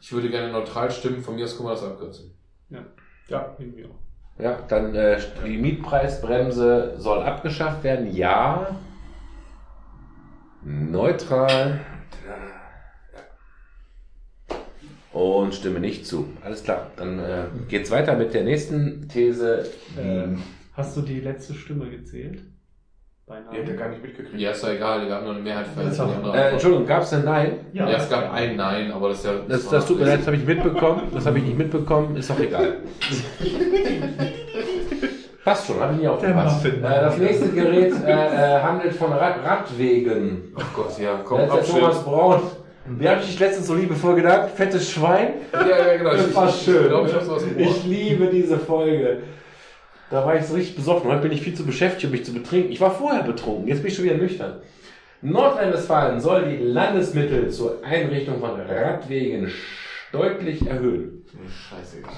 Ich 0.00 0.12
würde 0.12 0.30
gerne 0.30 0.52
neutral 0.52 0.90
stimmen. 0.90 1.22
Von 1.22 1.36
mir 1.36 1.44
aus 1.44 1.56
können 1.56 1.68
wir 1.68 1.72
das 1.72 1.84
abkürzen. 1.84 2.34
Ja, 3.28 3.56
irgendwie 3.58 3.84
auch. 3.84 4.42
Ja, 4.42 4.58
dann 4.68 4.94
äh, 4.94 5.18
die 5.44 5.56
Mietpreisbremse 5.56 6.94
soll 6.98 7.22
abgeschafft 7.22 7.82
werden. 7.82 8.14
Ja. 8.14 8.76
Neutral. 10.66 11.80
Und 15.12 15.54
stimme 15.54 15.78
nicht 15.78 16.06
zu. 16.06 16.28
Alles 16.42 16.64
klar. 16.64 16.90
Dann 16.96 17.20
äh, 17.20 17.44
geht's 17.68 17.90
weiter 17.90 18.16
mit 18.16 18.34
der 18.34 18.42
nächsten 18.42 19.08
These. 19.08 19.70
Ähm, 19.98 20.42
hast 20.72 20.96
du 20.96 21.02
die 21.02 21.20
letzte 21.20 21.54
Stimme 21.54 21.88
gezählt? 21.88 22.42
Beinahe. 23.26 23.54
Die 23.54 23.60
hat 23.60 23.68
er 23.68 23.76
gar 23.76 23.88
nicht 23.88 24.02
mitgekriegt. 24.02 24.38
Ja, 24.38 24.50
ist 24.50 24.62
ja 24.62 24.72
egal. 24.72 25.06
Wir 25.06 25.14
haben 25.14 25.24
nur 25.24 25.34
eine 25.34 25.42
Mehrheit 25.42 25.66
für 25.68 25.88
die 25.88 25.98
andere 25.98 26.36
äh. 26.36 26.50
Entschuldigung, 26.52 26.86
gab's 26.86 27.10
denn 27.10 27.24
Nein? 27.24 27.66
Ja, 27.72 27.88
es 27.88 28.10
gab 28.10 28.32
ein 28.32 28.56
Nein, 28.56 28.90
aber 28.90 29.10
das 29.10 29.18
ist 29.18 29.24
ja. 29.24 29.32
Das, 29.48 29.68
das 29.68 29.86
tut 29.86 29.98
mir 29.98 30.06
leid, 30.06 30.20
das 30.20 30.26
habe 30.26 30.36
ich 30.36 30.44
mitbekommen. 30.44 31.02
Das 31.12 31.26
habe 31.26 31.38
ich 31.38 31.44
nicht 31.44 31.58
mitbekommen. 31.58 32.16
Ist 32.16 32.28
doch 32.28 32.40
egal. 32.40 32.78
Passt 35.46 35.68
schon, 35.68 35.78
habe 35.78 35.92
ich 35.92 36.00
nie 36.00 36.08
aufgepasst. 36.08 36.66
Äh, 36.66 36.80
das 36.80 37.18
nächste 37.18 37.48
Gerät 37.50 37.94
äh, 38.04 38.10
äh, 38.10 38.60
handelt 38.60 38.92
von 38.96 39.12
Rad 39.12 39.36
Radwegen. 39.44 40.52
Oh 40.56 40.62
Gott, 40.74 40.98
ja, 40.98 41.20
komm, 41.22 41.38
Da 41.38 41.58
ist 41.58 41.72
der. 41.72 41.78
Thomas 41.78 42.02
Braun. 42.02 42.40
Wie 42.86 43.08
habe 43.08 43.20
ich 43.20 43.26
dich 43.28 43.38
letztens 43.38 43.68
so 43.68 43.74
liebevoll 43.76 44.16
genannt? 44.16 44.50
Fettes 44.56 44.90
Schwein? 44.90 45.34
Ja, 45.52 45.68
ja, 45.68 45.96
genau. 45.98 46.10
Das 46.14 46.34
war 46.34 46.48
schön. 46.48 46.82
Ich 46.82 46.88
glaube, 46.88 47.08
ich 47.08 47.28
Ohr. 47.28 47.40
Ich 47.58 47.84
liebe 47.84 48.26
diese 48.26 48.58
Folge. 48.58 49.18
Da 50.10 50.26
war 50.26 50.34
ich 50.34 50.46
so 50.46 50.54
richtig 50.54 50.74
besoffen. 50.74 51.08
Heute 51.08 51.22
bin 51.22 51.30
ich 51.30 51.42
viel 51.42 51.54
zu 51.54 51.64
beschäftigt, 51.64 52.06
um 52.06 52.10
mich 52.10 52.24
zu 52.24 52.34
betrinken. 52.34 52.72
Ich 52.72 52.80
war 52.80 52.90
vorher 52.90 53.22
betrunken, 53.22 53.68
jetzt 53.68 53.82
bin 53.82 53.92
ich 53.92 53.94
schon 53.94 54.04
wieder 54.04 54.16
nüchtern. 54.16 54.54
Nordrhein-Westfalen 55.22 56.18
soll 56.18 56.46
die 56.46 56.56
Landesmittel 56.56 57.50
zur 57.50 57.84
Einrichtung 57.84 58.40
von 58.40 58.60
Radwegen 58.60 59.52
deutlich 60.12 60.66
erhöhen. 60.66 61.24
Scheißegal. 61.68 62.12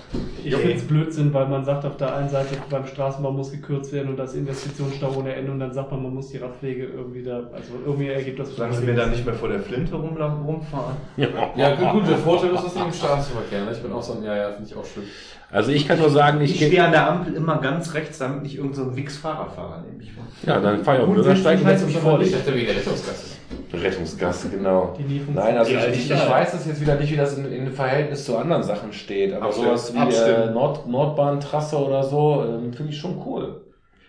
Ich 0.44 0.54
finde 0.54 0.76
es 0.76 0.86
Blödsinn, 0.86 1.34
weil 1.34 1.48
man 1.48 1.64
sagt 1.64 1.84
auf 1.84 1.96
der 1.96 2.14
einen 2.14 2.28
Seite, 2.28 2.56
beim 2.70 2.86
Straßenbau 2.86 3.32
muss 3.32 3.50
gekürzt 3.50 3.92
werden 3.92 4.10
und 4.10 4.16
das 4.16 4.34
Investitionsstau 4.34 5.12
ohne 5.16 5.34
Ende 5.34 5.50
und 5.50 5.58
dann 5.58 5.72
sagt 5.72 5.90
man, 5.90 6.02
man 6.02 6.14
muss 6.14 6.28
die 6.28 6.38
Radwege 6.38 6.84
irgendwie 6.84 7.22
da, 7.22 7.38
also 7.52 7.72
irgendwie 7.84 8.08
ergibt 8.08 8.38
das 8.38 8.54
Solange 8.54 8.74
sie 8.74 8.84
mir 8.84 8.94
dann 8.94 9.10
nicht 9.10 9.24
mehr 9.24 9.34
vor 9.34 9.48
der 9.48 9.60
Flinte 9.60 9.96
rum, 9.96 10.16
rumfahren. 10.16 10.96
Ja, 11.16 11.74
gut, 11.74 11.92
gut, 11.92 12.08
der 12.08 12.18
Vorteil 12.18 12.54
ist, 12.54 12.64
dass 12.64 12.74
du 12.74 12.84
im 12.84 12.92
Straßenverkehr, 12.92 13.64
ne? 13.64 13.72
Ich 13.72 13.82
bin 13.82 13.92
auch 13.92 14.02
so 14.02 14.12
ein, 14.14 14.22
ja, 14.22 14.36
ja, 14.36 14.52
finde 14.52 14.70
ich 14.70 14.76
auch 14.76 14.84
schön. 14.84 15.04
Also 15.50 15.72
ich 15.72 15.88
kann 15.88 15.98
nur 15.98 16.10
sagen, 16.10 16.40
ich, 16.42 16.60
Ich 16.60 16.66
stehe 16.66 16.84
an 16.84 16.92
der 16.92 17.10
Ampel 17.10 17.34
immer 17.34 17.58
ganz 17.58 17.94
rechts, 17.94 18.18
damit 18.18 18.42
nicht 18.42 18.56
irgendein 18.56 18.84
so 18.84 18.90
neben 18.90 19.96
mich 19.96 20.12
fährt. 20.12 20.28
Ja, 20.46 20.60
dann 20.60 20.84
fahr 20.84 20.98
ich 20.98 21.04
Grundsätzlich 21.04 21.44
Bürgersteig 21.44 21.60
und 21.60 21.66
heißt 21.66 21.80
setze 21.80 21.92
mich 21.92 22.02
vor. 22.02 22.20
Ich 22.20 22.32
dachte 22.32 22.54
wegen 22.54 22.66
der 22.66 22.76
Rettungsgasse. 22.76 23.37
Rettungsgasse, 23.76 24.48
genau. 24.50 24.94
Die 24.98 25.02
nie 25.02 25.22
Nein, 25.32 25.56
also 25.58 25.70
Die 25.70 25.76
ich, 25.76 26.06
ich, 26.06 26.10
ich 26.10 26.30
weiß 26.30 26.52
das 26.52 26.66
jetzt 26.66 26.80
wieder 26.80 26.94
nicht, 26.96 27.12
wie 27.12 27.16
das 27.16 27.36
in, 27.36 27.50
in 27.52 27.70
Verhältnis 27.72 28.24
zu 28.24 28.36
anderen 28.36 28.62
Sachen 28.62 28.92
steht, 28.92 29.34
aber 29.34 29.46
Abstimmen. 29.46 29.76
sowas 29.76 29.94
wie 29.94 30.14
äh. 30.30 30.50
Nord, 30.50 30.86
Nordbahntrasse 30.88 31.76
oder 31.76 32.02
so, 32.02 32.44
ähm, 32.48 32.72
finde 32.72 32.92
ich 32.92 32.98
schon 32.98 33.20
cool. 33.26 33.62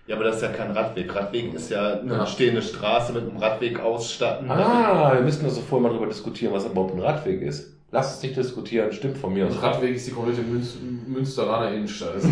Ja, 0.08 0.16
aber 0.16 0.24
das 0.26 0.38
ist 0.38 0.42
ja 0.42 0.48
kein 0.50 0.72
Radweg. 0.72 1.14
Radweg 1.16 1.54
ist 1.54 1.70
ja 1.70 2.00
eine 2.00 2.14
Ja. 2.14 2.26
stehende 2.26 2.62
Straße 2.64 3.14
mit 3.14 3.30
einem 3.30 3.38
Radweg 3.38 3.80
ausstatten. 3.80 4.50
Ah, 4.50 5.12
wir 5.14 5.22
müssten 5.22 5.46
also 5.46 5.62
vorher 5.62 5.84
mal 5.88 5.94
darüber 5.94 6.08
diskutieren, 6.08 6.52
was 6.54 6.66
überhaupt 6.66 6.96
ein 6.96 7.00
Radweg 7.02 7.42
ist. 7.44 7.76
Lass 7.92 8.14
uns 8.14 8.22
nicht 8.22 8.38
diskutieren, 8.38 8.92
stimmt 8.92 9.18
von 9.18 9.34
mir 9.34 9.48
aus. 9.48 9.54
Und 9.56 9.64
Radweg 9.64 9.96
ist 9.96 10.06
die 10.06 10.12
komplette 10.12 10.42
Münz 10.44 10.76
Münsteraner 11.08 11.72
Innenstadt. 11.74 12.18
Das 12.18 12.24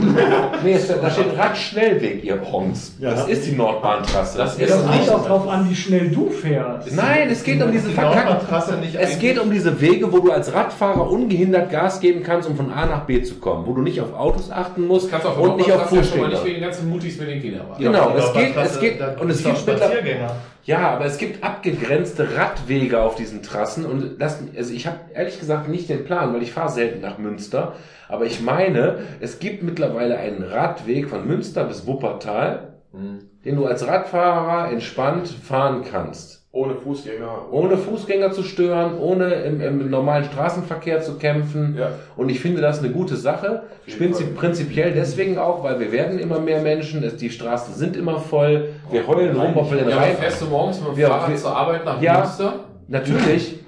Nee, 0.64 0.74
es, 0.74 0.88
da 0.88 1.10
steht 1.10 1.36
Radschnellweg, 1.36 2.24
ihr 2.24 2.40
Honks. 2.52 2.94
Ja. 3.00 3.10
Das 3.10 3.28
ist 3.28 3.48
die 3.48 3.54
Nordbahntrasse. 3.54 4.38
Das 4.38 4.56
ist 4.56 4.70
das 4.70 4.86
nicht- 4.86 5.08
kommt 5.08 5.10
auch 5.10 5.26
drauf 5.26 5.48
an, 5.48 5.68
wie 5.68 5.76
schnell 5.76 6.10
du 6.12 6.30
fährst. 6.30 6.96
Nein, 6.96 7.30
es 7.32 7.44
geht 7.44 7.60
um 7.64 7.72
diese 7.72 7.90
die. 7.90 7.96
Nordbahntrasse 8.00 8.76
nicht 8.78 8.94
Es 8.96 9.18
geht 9.18 9.40
um 9.40 9.50
diese 9.50 9.82
Wege, 9.82 10.12
wo 10.14 10.20
du 10.20 10.32
als 10.32 10.54
Radfahrer 10.54 11.10
ungehindert 11.10 11.72
Gas 11.72 12.00
geben 12.02 12.22
kannst, 12.22 12.48
um 12.48 12.56
von 12.56 12.72
A 12.72 12.86
nach 12.86 13.06
B 13.06 13.24
zu 13.24 13.36
kommen. 13.36 13.66
Wo 13.66 13.74
du 13.74 13.82
nicht 13.82 14.00
auf 14.00 14.14
Autos 14.14 14.52
achten 14.52 14.86
musst 14.86 15.10
kannst 15.10 15.26
auf 15.26 15.40
und 15.40 15.58
nicht 15.58 15.72
auf 15.72 15.90
Nordbahntrasse 15.92 16.18
ja 16.20 16.28
nicht 16.28 16.38
Fußgänger. 16.38 16.46
wegen 16.46 16.54
den 16.54 16.64
ganzen 16.64 16.90
Mutis 16.92 17.18
mit 17.18 17.30
den 17.30 17.42
Kindern. 17.42 17.66
Genau, 17.80 18.12
Die 18.12 18.18
es 18.20 18.34
geht, 18.34 18.56
es 18.56 18.80
geht, 18.80 19.02
und 19.20 19.30
es 19.32 19.38
gibt 19.44 19.56
auch. 19.58 19.60
Spaziergänger. 19.60 20.36
Ja, 20.68 20.90
aber 20.90 21.06
es 21.06 21.18
gibt 21.18 21.46
abgegrenzte 21.46 22.36
Radwege 22.36 23.02
auf 23.02 23.16
diesen 23.16 23.42
Trassen 23.42 23.86
und 23.86 24.20
das, 24.20 24.44
also 24.56 24.74
ich 24.74 24.86
habe 24.86 25.00
ehrlich 25.14 25.40
gesagt 25.40 25.70
nicht 25.70 25.88
den 25.88 26.04
Plan, 26.04 26.34
weil 26.34 26.44
ich 26.44 26.52
fahre 26.52 26.70
selten 26.70 27.00
nach 27.00 27.18
Münster, 27.18 27.78
aber 28.10 28.26
ich 28.26 28.42
meine, 28.42 29.00
es 29.22 29.40
gibt 29.40 29.64
mittlerweile 29.64 30.18
einen 30.18 30.44
Radweg 30.44 31.10
von 31.10 31.26
Münster 31.26 31.64
bis 31.64 31.88
Wuppertal, 31.88 32.74
Hm. 32.92 33.20
den 33.46 33.56
du 33.56 33.66
als 33.66 33.88
Radfahrer 33.88 34.70
entspannt 34.72 35.30
fahren 35.30 35.84
kannst. 35.90 36.37
Ohne 36.58 36.74
Fußgänger. 36.74 37.30
ohne 37.52 37.78
Fußgänger 37.78 38.32
zu 38.32 38.42
stören, 38.42 38.98
ohne 38.98 39.26
im, 39.44 39.62
im 39.62 39.90
normalen 39.92 40.24
Straßenverkehr 40.24 41.02
zu 41.02 41.20
kämpfen. 41.20 41.76
Ja. 41.78 41.92
Und 42.16 42.30
ich 42.30 42.40
finde 42.40 42.62
das 42.62 42.80
eine 42.80 42.90
gute 42.90 43.16
Sache. 43.16 43.62
Prinzip, 43.96 44.36
prinzipiell 44.36 44.92
deswegen 44.92 45.38
auch, 45.38 45.64
weil 45.64 45.80
wir 45.80 45.92
werden 45.92 46.18
immer 46.18 46.40
mehr 46.40 46.62
Menschen, 46.64 47.04
es, 47.04 47.16
die 47.18 47.30
Straßen 47.30 47.76
sind 47.76 47.96
immer 47.96 48.20
voll, 48.20 48.70
wir 48.90 49.06
heulen 49.06 49.40
rum 49.40 49.56
auf 49.56 49.70
den 49.70 49.88
Ja, 49.88 50.02
fährst 50.02 50.42
du 50.42 50.46
morgens 50.48 50.80
mit 50.82 50.94
dem 50.94 50.98
Ja, 50.98 51.10
Fahrrad 51.10 51.30
wir- 51.30 51.36
zur 51.38 51.56
Arbeit 51.56 51.86
nach 51.86 52.02
Ja. 52.02 52.20
Münster? 52.22 52.54
Natürlich. 52.88 53.60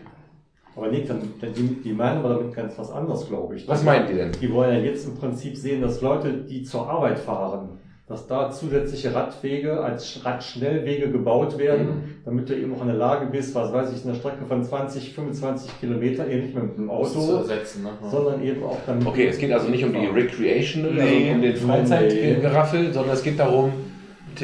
Aber 0.76 0.88
Nick, 0.88 1.08
dann, 1.08 1.22
dann 1.40 1.54
die, 1.54 1.82
die 1.84 1.94
meinen 1.94 2.20
aber 2.20 2.30
damit 2.36 2.56
ganz 2.56 2.74
was 2.80 2.90
anderes, 2.92 3.28
glaube 3.28 3.56
ich. 3.56 3.68
Was 3.68 3.84
meinen 3.84 4.08
die 4.08 4.16
denn? 4.16 4.32
Die 4.42 4.52
wollen 4.52 4.74
ja 4.74 4.82
jetzt 4.82 5.06
im 5.06 5.14
Prinzip 5.16 5.56
sehen, 5.56 5.84
dass 5.84 6.02
Leute, 6.02 6.30
die 6.50 6.64
zur 6.64 6.90
Arbeit 6.90 7.20
fahren, 7.20 7.70
dass 8.10 8.26
da 8.26 8.50
zusätzliche 8.50 9.14
Radwege 9.14 9.80
als 9.82 10.26
Radschnellwege 10.26 11.12
gebaut 11.12 11.60
werden, 11.60 11.86
Mhm. 11.86 12.04
damit 12.26 12.50
du 12.50 12.56
eben 12.56 12.74
auch 12.76 12.82
in 12.82 12.88
der 12.88 12.96
Lage 12.98 13.28
bist, 13.28 13.54
was 13.54 13.72
weiß 13.72 13.94
ich, 13.96 14.04
eine 14.04 14.16
Strecke 14.16 14.46
von 14.48 14.64
20, 14.64 15.14
25 15.14 15.80
Kilometer, 15.80 16.28
eben 16.28 16.42
nicht 16.42 16.56
mit 16.56 16.76
dem 16.76 16.88
Zu 16.88 16.92
Auto, 16.92 17.36
ersetzen, 17.38 17.84
ne? 17.84 17.90
Sondern 18.10 18.44
eben 18.44 18.64
auch 18.64 18.78
dann. 18.88 19.06
Okay, 19.06 19.28
es 19.28 19.38
geht 19.38 19.54
also 19.54 19.70
nicht 19.70 19.86
um 19.86 19.94
die 19.94 20.08
Recreational, 20.08 20.92
Nee. 20.94 21.02
also 21.30 21.36
um 21.36 21.42
den 21.44 21.56
Freizeitgeraffel, 21.56 22.94
sondern 22.94 23.14
es 23.14 23.24
geht 23.24 23.40
darum, 23.40 23.72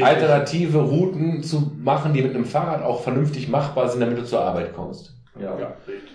alternative 0.01 0.79
Routen 0.79 1.41
zu 1.41 1.71
machen, 1.83 2.13
die 2.13 2.21
mit 2.21 2.35
einem 2.35 2.45
Fahrrad 2.45 2.83
auch 2.83 3.01
vernünftig 3.01 3.49
machbar 3.49 3.89
sind, 3.89 3.99
damit 4.01 4.17
du 4.17 4.23
zur 4.25 4.41
Arbeit 4.41 4.75
kommst. 4.75 5.15
Ja. 5.41 5.57
Ja, 5.59 5.73
richtig. 5.87 6.14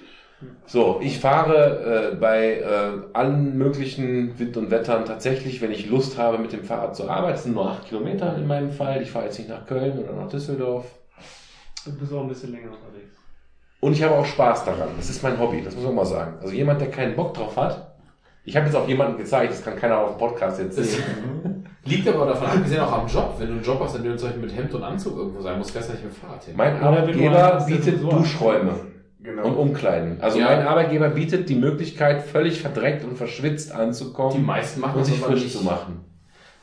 So, 0.66 1.00
ich 1.02 1.18
fahre 1.18 2.12
äh, 2.12 2.16
bei 2.16 2.60
äh, 2.60 3.02
allen 3.12 3.58
möglichen 3.58 4.38
Wind 4.38 4.56
und 4.56 4.70
Wettern 4.70 5.04
tatsächlich, 5.04 5.60
wenn 5.60 5.70
ich 5.70 5.88
Lust 5.90 6.16
habe, 6.16 6.38
mit 6.38 6.52
dem 6.52 6.64
Fahrrad 6.64 6.96
zur 6.96 7.10
Arbeit. 7.10 7.36
Es 7.36 7.42
sind 7.42 7.54
nur 7.54 7.68
acht 7.68 7.86
Kilometer 7.86 8.36
in 8.36 8.46
meinem 8.46 8.70
Fall. 8.70 9.02
Ich 9.02 9.10
fahre 9.10 9.26
jetzt 9.26 9.38
nicht 9.38 9.50
nach 9.50 9.66
Köln 9.66 9.98
oder 9.98 10.12
nach 10.12 10.28
Düsseldorf. 10.28 10.86
Du 11.84 11.92
bist 11.92 12.12
auch 12.12 12.22
ein 12.22 12.28
bisschen 12.28 12.52
länger 12.52 12.68
unterwegs. 12.68 13.14
Und 13.80 13.92
ich 13.92 14.02
habe 14.02 14.14
auch 14.14 14.24
Spaß 14.24 14.64
daran. 14.64 14.88
Das 14.96 15.10
ist 15.10 15.22
mein 15.22 15.38
Hobby, 15.38 15.62
das 15.62 15.74
muss 15.74 15.84
man 15.84 15.94
mal 15.94 16.06
sagen. 16.06 16.34
Also 16.40 16.54
jemand, 16.54 16.80
der 16.80 16.90
keinen 16.90 17.16
Bock 17.16 17.34
drauf 17.34 17.56
hat. 17.56 17.96
Ich 18.44 18.56
habe 18.56 18.66
jetzt 18.66 18.74
auch 18.74 18.88
jemanden 18.88 19.18
gezeigt, 19.18 19.52
das 19.52 19.62
kann 19.62 19.76
keiner 19.76 19.98
auf 19.98 20.10
dem 20.12 20.18
Podcast 20.18 20.60
jetzt 20.60 20.76
sehen. 20.76 21.66
liegt 21.84 22.08
aber 22.08 22.26
davon 22.26 22.46
abgesehen 22.46 22.80
auch 22.80 22.92
am 22.92 23.06
Job. 23.06 23.34
Wenn 23.38 23.48
du 23.48 23.52
einen 23.54 23.62
Job 23.62 23.80
hast, 23.82 23.96
in 23.96 24.02
dem 24.02 24.12
du 24.12 24.18
zum 24.18 24.28
Beispiel 24.28 24.46
mit 24.46 24.56
Hemd 24.56 24.74
und 24.74 24.82
Anzug 24.82 25.16
irgendwo 25.16 25.40
sein 25.40 25.58
musst, 25.58 25.72
fährst 25.72 25.90
du 25.90 25.92
nicht 25.94 26.04
mit 26.04 26.14
Fahrrad 26.14 26.44
hin. 26.44 26.54
Mein 26.56 26.82
Arbeitgeber 26.82 27.64
bietet 27.66 28.02
Duschräume 28.02 28.74
Genau. 29.22 29.44
und 29.47 29.55
Umkleiden. 29.56 30.20
Also 30.20 30.38
Ja. 30.38 30.47
mein 30.47 30.66
Arbeitgeber 30.66 31.10
bietet 31.10 31.48
die 31.48 31.55
Möglichkeit, 31.55 32.22
völlig 32.22 32.60
verdreckt 32.60 33.05
und 33.05 33.16
verschwitzt 33.16 33.70
Die 33.70 33.74
anzukommen 33.74 34.47
meisten 34.47 34.80
machen 34.80 34.98
und 34.98 35.05
sich 35.05 35.18
frisch 35.18 35.42
nicht. 35.44 35.59
zu 35.59 35.64
machen. 35.64 36.05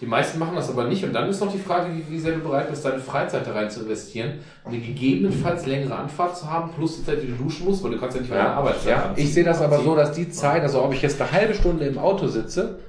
Die 0.02 0.06
meisten 0.06 0.38
machen 0.38 0.56
das 0.56 0.70
aber 0.70 0.84
nicht. 0.86 1.04
Und 1.04 1.14
dann 1.14 1.28
ist 1.28 1.40
noch 1.40 1.52
die 1.52 1.58
Frage, 1.58 1.88
wie, 1.94 2.04
wie 2.12 2.20
sehr 2.20 2.34
du 2.34 2.40
bereit 2.42 2.70
bist, 2.70 2.86
deine 2.86 3.00
Freizeit 3.00 3.48
da 3.48 3.52
rein 3.54 3.70
zu 3.70 3.82
investieren, 3.82 4.40
um 4.64 4.72
eine 4.72 4.80
gegebenenfalls 4.82 5.66
längere 5.66 5.96
Anfahrt 5.96 6.38
zu 6.38 6.50
haben, 6.52 6.72
plus 6.76 6.98
die 6.98 7.06
Zeit, 7.06 7.22
die 7.24 7.28
du 7.28 7.34
duschen 7.34 7.66
musst, 7.66 7.84
weil 7.84 7.92
du 7.92 8.00
kannst 8.00 8.16
ja 8.16 8.22
nicht 8.22 8.32
deiner 8.32 8.44
Ja, 8.50 8.54
Arbeitszeit 8.56 8.90
ja. 8.92 9.14
Ich 9.16 9.34
sehe 9.34 9.44
das 9.44 9.60
aber 9.62 9.80
so, 9.80 9.96
dass 9.96 10.12
die 10.12 10.30
Zeit, 10.30 10.62
also 10.62 10.84
ob 10.84 10.94
ich 10.94 11.02
jetzt 11.02 11.20
eine 11.22 11.32
halbe 11.32 11.54
Stunde 11.56 11.86
im 11.86 11.98
Auto 11.98 12.28
sitze, 12.28 12.80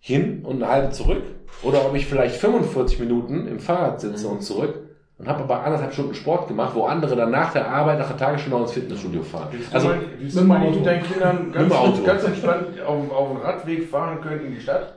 hin 0.00 0.40
und 0.44 0.62
eine 0.62 0.72
halbe 0.72 0.90
zurück, 0.92 1.22
oder 1.62 1.84
ob 1.86 1.94
ich 1.94 2.06
vielleicht 2.06 2.36
45 2.36 3.00
Minuten 3.00 3.46
im 3.46 3.60
Fahrrad 3.60 4.00
sitze 4.00 4.28
und 4.28 4.42
zurück 4.42 4.78
und 5.18 5.26
habe 5.28 5.44
aber 5.44 5.62
anderthalb 5.64 5.92
Stunden 5.94 6.14
Sport 6.14 6.46
gemacht, 6.48 6.74
wo 6.74 6.84
andere 6.84 7.16
dann 7.16 7.30
nach 7.30 7.52
der 7.52 7.68
Arbeit, 7.70 7.98
nach 7.98 8.08
der 8.08 8.16
Tagesstunde 8.18 8.58
noch 8.58 8.64
ins 8.66 8.72
Fitnessstudio 8.74 9.22
fahren. 9.22 9.48
Also, 9.72 9.88
Also, 9.88 10.00
willst 10.18 10.36
du 10.36 10.42
mal 10.44 10.58
mit 10.58 10.84
deinen 10.84 11.02
Kindern 11.02 11.44
Mit 11.46 11.54
ganz, 11.54 11.68
dem 11.68 11.76
Auto. 11.78 12.02
ganz 12.02 12.22
entspannt 12.24 12.66
auf, 12.86 13.10
auf 13.10 13.28
dem 13.30 13.36
Radweg 13.38 13.88
fahren 13.88 14.20
können 14.20 14.46
in 14.46 14.54
die 14.54 14.60
Stadt? 14.60 14.92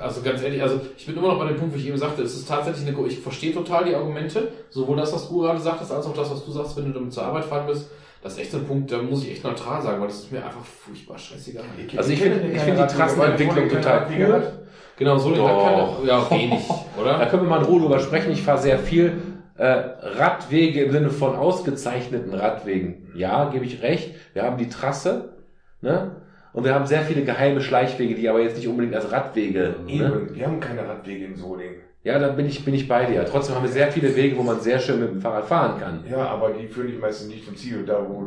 Also 0.00 0.22
ganz 0.22 0.42
ehrlich, 0.42 0.60
also 0.60 0.80
ich 0.96 1.06
bin 1.06 1.16
immer 1.16 1.28
noch 1.28 1.38
bei 1.38 1.46
dem 1.46 1.56
Punkt, 1.56 1.72
wo 1.74 1.78
ich 1.78 1.86
eben 1.86 1.96
sagte, 1.96 2.22
es 2.22 2.34
ist 2.34 2.48
tatsächlich 2.48 2.86
eine, 2.88 3.06
ich 3.06 3.20
verstehe 3.20 3.52
total 3.54 3.84
die 3.84 3.94
Argumente, 3.94 4.48
sowohl 4.70 4.96
das, 4.96 5.12
was 5.12 5.28
du 5.28 5.40
gerade 5.40 5.60
sagtest, 5.60 5.92
als 5.92 6.04
auch 6.06 6.14
das, 6.14 6.30
was 6.30 6.44
du 6.44 6.50
sagst, 6.50 6.76
wenn 6.76 6.86
du 6.86 6.92
damit 6.92 7.12
zur 7.12 7.22
Arbeit 7.24 7.44
fahren 7.44 7.66
bist. 7.66 7.90
Das 8.22 8.32
ist 8.32 8.38
echt 8.40 8.50
so 8.52 8.56
ein 8.58 8.64
Punkt, 8.66 8.90
da 8.90 9.02
muss 9.02 9.22
ich 9.22 9.32
echt 9.32 9.44
neutral 9.44 9.80
sagen, 9.82 10.00
weil 10.00 10.08
das 10.08 10.20
ist 10.20 10.32
mir 10.32 10.44
einfach 10.44 10.64
furchtbar 10.64 11.18
scheißegal. 11.18 11.62
Also 11.96 12.10
ich 12.10 12.20
finde- 12.20 12.40
ich 12.48 12.60
finde 12.62 12.86
die 12.86 12.94
Trassenentwicklung 12.94 13.68
total 13.68 14.06
cool. 14.18 14.52
Genau, 14.96 15.18
so 15.18 15.34
Doch. 15.34 15.64
keine, 15.64 16.08
ja, 16.08 16.30
wenig, 16.30 16.68
da 16.68 17.00
oder? 17.00 17.26
können 17.26 17.42
wir 17.42 17.50
mal 17.50 17.60
in 17.60 17.66
Ruhe 17.66 17.80
drüber 17.80 17.98
sprechen. 17.98 18.32
Ich 18.32 18.42
fahre 18.42 18.58
sehr 18.58 18.78
viel 18.78 19.12
äh, 19.56 19.64
Radwege 19.64 20.84
im 20.84 20.92
Sinne 20.92 21.10
von 21.10 21.34
ausgezeichneten 21.34 22.32
Radwegen. 22.32 23.08
Ja, 23.14 23.50
gebe 23.50 23.64
ich 23.64 23.82
recht. 23.82 24.14
Wir 24.32 24.42
haben 24.44 24.56
die 24.56 24.68
Trasse, 24.68 25.34
ne? 25.80 26.22
Und 26.52 26.62
wir 26.62 26.72
haben 26.72 26.86
sehr 26.86 27.02
viele 27.02 27.24
geheime 27.24 27.60
Schleichwege, 27.60 28.14
die 28.14 28.28
aber 28.28 28.40
jetzt 28.40 28.56
nicht 28.56 28.68
unbedingt 28.68 28.94
als 28.94 29.10
Radwege. 29.10 29.74
Ne? 29.84 29.92
Eben, 29.92 30.34
wir 30.36 30.46
haben 30.46 30.60
keine 30.60 30.86
Radwege 30.86 31.24
in 31.24 31.34
Solingen. 31.34 31.80
Ja, 32.04 32.18
da 32.20 32.28
bin 32.28 32.46
ich, 32.46 32.64
bin 32.64 32.74
ich 32.74 32.86
bei 32.86 33.06
dir. 33.06 33.24
Trotzdem 33.24 33.56
haben 33.56 33.64
wir 33.64 33.70
sehr 33.70 33.90
viele 33.90 34.14
Wege, 34.14 34.36
wo 34.36 34.42
man 34.44 34.60
sehr 34.60 34.78
schön 34.78 35.00
mit 35.00 35.10
dem 35.10 35.20
Fahrrad 35.20 35.46
fahren 35.46 35.80
kann. 35.80 36.04
Ja, 36.08 36.28
aber 36.28 36.50
die 36.50 36.68
führen 36.68 36.86
dich 36.86 37.00
meistens 37.00 37.28
nicht 37.28 37.44
zum 37.44 37.56
Ziel, 37.56 37.84
da 37.84 38.06
wo 38.08 38.24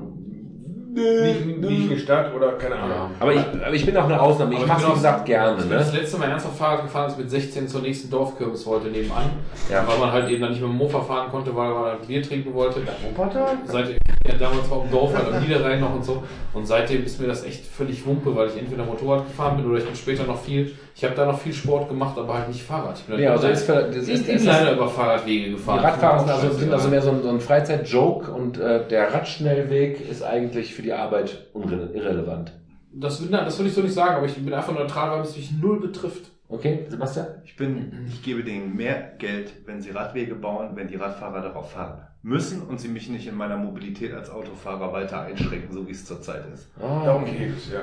nicht, 0.98 1.46
nicht 1.46 1.80
in 1.84 1.90
die 1.90 2.00
Stadt 2.00 2.34
oder 2.34 2.54
keine 2.54 2.76
Ahnung. 2.76 2.90
Ja. 2.90 3.10
Aber 3.20 3.34
ich, 3.34 3.40
aber 3.40 3.74
ich 3.74 3.86
bin 3.86 3.96
auch 3.98 4.06
eine 4.06 4.20
Ausnahme. 4.20 4.54
Ich 4.56 4.66
mache 4.66 4.82
bin 4.82 4.90
wie 4.90 4.94
gesagt 4.96 5.26
gerne. 5.26 5.58
Ich 5.62 5.68
bin 5.68 5.78
das 5.78 5.94
Ne? 5.94 6.00
letzte 6.00 6.18
Mal 6.18 6.30
ernsthaft 6.30 6.58
Fahrrad 6.58 6.82
gefahren, 6.84 7.04
als 7.06 7.14
ich 7.14 7.20
mit 7.20 7.30
16 7.30 7.68
zur 7.68 7.82
nächsten 7.82 8.10
Dorfkürbis 8.10 8.66
wollte, 8.66 8.88
nebenan. 8.88 9.30
Ja. 9.72 9.86
Weil 9.88 9.98
man 10.00 10.12
halt 10.12 10.30
eben 10.30 10.42
dann 10.42 10.52
nicht 10.52 10.62
mit 10.62 10.70
dem 10.70 10.78
Mofa 10.78 11.02
fahren 11.02 11.30
konnte, 11.32 11.56
weil 11.56 11.74
man 11.74 11.84
halt 11.86 12.08
Bier 12.08 12.22
trinken 12.24 12.54
wollte. 12.54 12.82
Wuppertal? 13.04 13.58
Seit, 13.66 13.98
ja, 14.28 14.34
damals 14.36 14.70
war 14.70 14.84
im 14.84 14.92
Dorf, 14.92 15.16
halt 15.16 15.34
am 15.34 15.42
Niederrhein 15.42 15.80
noch 15.80 15.96
und 15.96 16.04
so. 16.04 16.24
Und 16.54 16.66
seitdem 16.66 17.04
ist 17.04 17.20
mir 17.20 17.28
das 17.28 17.46
echt 17.46 17.66
völlig 17.66 18.06
Wumpe, 18.06 18.36
weil 18.36 18.50
ich 18.50 18.58
entweder 18.58 18.84
Motorrad 18.84 19.26
gefahren 19.26 19.58
bin 19.58 19.66
oder 19.68 19.80
ich 19.80 19.86
bin 19.86 19.96
später 19.96 20.26
noch 20.26 20.40
viel, 20.40 20.74
ich 20.96 21.04
habe 21.04 21.16
da 21.16 21.26
noch 21.26 21.40
viel 21.40 21.54
Sport 21.54 21.90
gemacht, 21.90 22.18
aber 22.18 22.34
halt 22.34 22.48
nicht 22.50 22.62
Fahrrad. 22.62 22.98
Ich 22.98 23.06
bin 23.06 23.14
halt 23.16 23.24
Ja, 23.24 23.30
immer 23.30 23.42
also 23.42 23.48
ist 23.48 23.66
für, 23.66 23.84
das 23.84 23.96
ist, 23.96 24.10
ist, 24.10 24.30
Inliner 24.30 24.74
über 24.74 24.90
Fahrradwege 24.90 25.52
gefahren. 25.52 25.80
Die 25.80 25.86
Radfahrer 25.86 26.20
sind 26.20 26.30
also, 26.30 26.58
sind 26.58 26.74
also 26.74 26.90
mehr 26.90 27.02
so 27.02 27.12
ein, 27.12 27.24
so 27.24 27.30
ein 27.30 27.40
Freizeitjoke 27.40 28.32
und 28.32 28.58
äh, 28.58 28.88
der 28.88 29.14
Radschnellweg 29.14 30.10
ist 30.10 30.24
eigentlich 30.24 30.74
für 30.74 30.82
die 30.82 30.94
Arbeit 30.94 31.48
irrelevant. 31.54 32.54
Das, 32.94 33.22
das 33.30 33.60
würde 33.60 33.70
ich 33.70 33.76
so 33.76 33.82
nicht 33.82 33.94
sagen, 33.94 34.16
aber 34.16 34.26
ich 34.26 34.36
bin 34.36 34.54
einfach 34.54 34.74
neutral, 34.74 35.12
weil 35.12 35.22
es 35.22 35.36
mich 35.36 35.52
null 35.52 35.80
betrifft. 35.80 36.32
Okay, 36.50 36.86
Sebastian? 36.88 37.28
Ich 37.44 37.58
bin, 37.58 38.08
ich 38.08 38.24
gebe 38.24 38.44
denen 38.44 38.76
mehr 38.76 39.14
Geld, 39.18 39.52
wenn 39.66 39.82
sie 39.82 39.92
Radwege 39.92 40.34
bauen, 40.34 40.70
wenn 40.76 40.88
die 40.88 40.96
Radfahrer 40.96 41.42
darauf 41.42 41.72
fahren 41.72 42.08
müssen 42.28 42.62
und 42.64 42.80
sie 42.80 42.90
mich 42.90 43.10
nicht 43.10 43.26
in 43.28 43.36
meiner 43.36 43.58
Mobilität 43.58 44.14
als 44.14 44.30
Autofahrer 44.30 44.92
weiter 44.92 45.22
einschränken, 45.22 45.72
so 45.74 45.88
wie 45.88 45.92
es 45.92 46.06
zurzeit 46.06 46.44
ist. 46.54 46.70
Ah, 46.80 47.06
Darum 47.06 47.26
geht 47.26 47.56
es, 47.58 47.72
ja. 47.72 47.82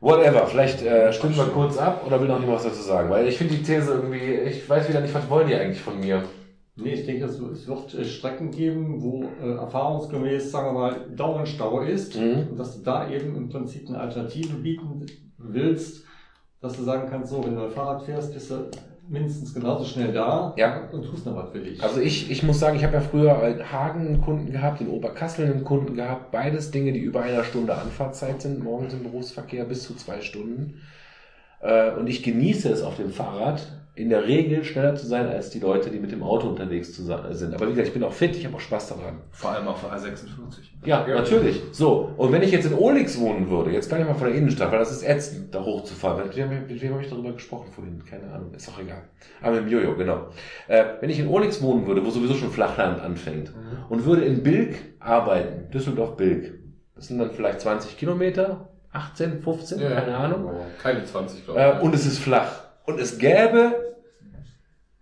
Whatever, 0.00 0.46
vielleicht 0.46 0.82
äh, 0.82 1.12
stimmen 1.12 1.36
wir 1.36 1.44
kurz 1.48 1.76
ab 1.76 2.02
oder 2.06 2.20
will 2.20 2.28
noch 2.28 2.40
jemand 2.40 2.56
was 2.58 2.64
dazu 2.64 2.82
sagen? 2.82 3.10
Weil 3.10 3.28
ich 3.28 3.36
finde 3.36 3.54
die 3.54 3.62
These 3.62 3.92
irgendwie, 3.92 4.34
ich 4.34 4.68
weiß 4.68 4.88
wieder 4.88 5.00
nicht, 5.02 5.14
was 5.14 5.28
wollen 5.28 5.46
die 5.46 5.54
eigentlich 5.54 5.82
von 5.82 6.00
mir? 6.00 6.24
Nee, 6.76 6.94
ich 6.94 7.04
denke, 7.04 7.26
es 7.26 7.38
es 7.38 7.68
wird 7.68 7.94
äh, 7.94 8.04
Strecken 8.04 8.50
geben, 8.50 9.02
wo 9.02 9.24
äh, 9.42 9.56
erfahrungsgemäß, 9.56 10.50
sagen 10.50 10.68
wir 10.68 10.72
mal, 10.80 11.06
Dauerstau 11.14 11.82
ist 11.82 12.16
Mhm. 12.18 12.48
und 12.50 12.58
dass 12.58 12.76
du 12.76 12.82
da 12.82 13.10
eben 13.10 13.36
im 13.36 13.50
Prinzip 13.50 13.88
eine 13.88 13.98
Alternative 13.98 14.54
bieten 14.56 15.04
willst, 15.36 16.04
dass 16.62 16.76
du 16.76 16.82
sagen 16.82 17.08
kannst, 17.10 17.30
so, 17.30 17.44
wenn 17.44 17.54
du 17.56 17.68
Fahrrad 17.70 18.02
fährst, 18.02 18.32
bist 18.32 18.50
du 18.50 18.70
mindestens 19.10 19.52
genauso 19.52 19.84
schnell 19.84 20.12
da 20.12 20.54
Ja. 20.56 20.88
und 20.92 21.04
tust 21.04 21.26
noch 21.26 21.36
was 21.36 21.50
für 21.50 21.58
dich. 21.58 21.82
Also 21.82 22.00
ich, 22.00 22.30
ich 22.30 22.42
muss 22.42 22.60
sagen, 22.60 22.76
ich 22.76 22.84
habe 22.84 22.94
ja 22.94 23.00
früher 23.00 23.42
in 23.48 23.72
Hagen 23.72 24.06
einen 24.06 24.20
Kunden 24.20 24.52
gehabt, 24.52 24.80
in 24.80 24.88
Oberkassel 24.88 25.46
einen 25.46 25.64
Kunden 25.64 25.94
gehabt. 25.94 26.30
Beides 26.30 26.70
Dinge, 26.70 26.92
die 26.92 27.00
über 27.00 27.22
einer 27.22 27.44
Stunde 27.44 27.74
Anfahrtzeit 27.74 28.40
sind, 28.40 28.62
morgens 28.62 28.92
im 28.94 29.02
Berufsverkehr 29.02 29.64
bis 29.64 29.82
zu 29.82 29.94
zwei 29.96 30.20
Stunden. 30.20 30.80
Äh, 31.60 31.90
Und 31.92 32.06
ich 32.08 32.22
genieße 32.22 32.70
es 32.70 32.82
auf 32.82 32.96
dem 32.96 33.10
Fahrrad, 33.10 33.66
in 33.94 34.08
der 34.08 34.24
Regel 34.26 34.64
schneller 34.64 34.94
zu 34.94 35.06
sein 35.06 35.26
als 35.28 35.50
die 35.50 35.58
Leute, 35.58 35.90
die 35.90 35.98
mit 35.98 36.12
dem 36.12 36.22
Auto 36.22 36.48
unterwegs 36.48 36.96
sind. 36.96 37.10
Aber 37.54 37.66
wie 37.66 37.70
gesagt, 37.70 37.88
ich 37.88 37.92
bin 37.92 38.02
auch 38.04 38.12
fit, 38.12 38.34
ich 38.36 38.46
habe 38.46 38.56
auch 38.56 38.60
Spaß 38.60 38.88
daran. 38.90 39.18
Vor 39.32 39.50
allem 39.50 39.68
auf 39.68 39.84
A46. 39.84 40.26
Ja, 40.84 41.06
Ja. 41.06 41.16
natürlich. 41.16 41.60
So, 41.72 42.10
und 42.16 42.32
wenn 42.32 42.42
ich 42.42 42.52
jetzt 42.52 42.66
in 42.66 42.74
Olix 42.74 43.18
wohnen 43.18 43.50
würde, 43.50 43.70
jetzt 43.72 43.90
gar 43.90 43.98
nicht 43.98 44.06
mal 44.06 44.14
von 44.14 44.28
der 44.28 44.36
Innenstadt, 44.36 44.70
weil 44.72 44.78
das 44.78 44.92
ist 44.92 45.02
ätzend, 45.02 45.54
da 45.54 45.62
hochzufahren. 45.64 46.24
Mit 46.26 46.36
wem, 46.36 46.48
mit 46.68 46.80
wem 46.80 46.92
habe 46.92 47.02
ich 47.02 47.10
darüber 47.10 47.32
gesprochen 47.32 47.70
vorhin? 47.72 48.02
Keine 48.04 48.32
Ahnung, 48.32 48.54
ist 48.54 48.68
auch 48.68 48.80
egal. 48.80 49.02
Aber 49.42 49.56
mit 49.56 49.64
dem 49.64 49.68
Jojo, 49.68 49.96
genau. 49.96 50.28
Äh, 50.68 50.84
wenn 51.00 51.10
ich 51.10 51.18
in 51.18 51.28
Olix 51.28 51.60
wohnen 51.60 51.86
würde, 51.86 52.04
wo 52.04 52.10
sowieso 52.10 52.34
schon 52.34 52.50
Flachland 52.50 53.00
anfängt, 53.00 53.52
und 53.88 54.04
würde 54.06 54.24
in 54.24 54.42
Bilk 54.42 54.76
arbeiten, 55.00 55.70
Düsseldorf-Bilk, 55.72 56.54
das 56.94 57.08
sind 57.08 57.18
dann 57.18 57.32
vielleicht 57.32 57.60
20 57.60 57.98
Kilometer, 57.98 58.68
18, 58.92 59.42
15, 59.42 59.78
keine 59.80 60.16
Ahnung. 60.16 60.50
Keine 60.82 61.04
20, 61.04 61.44
glaube 61.44 61.60
ich. 61.60 61.66
Äh, 61.66 61.84
und 61.84 61.94
es 61.94 62.06
ist 62.06 62.18
flach. 62.18 62.59
Und 62.90 63.00
es 63.00 63.18
gäbe 63.18 63.96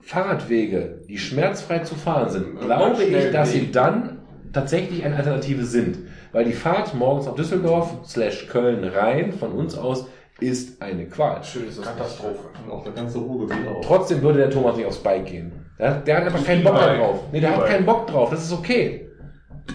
Fahrradwege, 0.01 1.01
die 1.09 1.19
schmerzfrei 1.19 1.81
zu 1.81 1.94
fahren 1.94 2.31
sind. 2.31 2.60
Glaube 2.60 3.02
ich, 3.02 3.31
dass 3.32 3.52
sie 3.52 3.73
dann 3.73 4.19
tatsächlich 4.52 5.05
eine 5.05 5.16
Alternative 5.16 5.65
sind. 5.65 5.98
Weil 6.32 6.44
die 6.44 6.52
Fahrt 6.52 6.94
morgens 6.94 7.27
nach 7.27 7.35
Düsseldorf 7.35 7.94
slash 8.06 8.48
Köln 8.48 8.85
rein 8.85 9.32
von 9.32 9.52
uns 9.52 9.77
aus 9.77 10.06
ist 10.40 10.81
eine 10.81 11.06
Qual. 11.06 11.43
Schön 11.43 11.69
ist 11.69 11.78
das. 11.78 11.86
Katastrophe. 11.86 12.48
und 12.65 12.70
auch 12.70 12.85
der 12.85 12.93
ganze 12.93 13.19
Ruhrgebiet 13.19 13.66
auch. 13.66 13.81
Trotzdem 13.81 14.23
würde 14.23 14.39
der 14.39 14.51
Thomas 14.51 14.77
nicht 14.77 14.86
aufs 14.86 14.98
Bike 14.98 15.27
gehen. 15.27 15.52
Der, 15.78 15.94
der 16.01 16.16
hat 16.19 16.24
einfach 16.24 16.44
keinen 16.44 16.62
Bock 16.62 16.77
drauf. 16.77 17.20
Nee, 17.32 17.40
der 17.40 17.56
hat 17.56 17.66
keinen 17.66 17.86
Bock 17.86 18.06
drauf. 18.06 18.31
Das 18.31 18.44
ist 18.44 18.52
okay. 18.52 19.07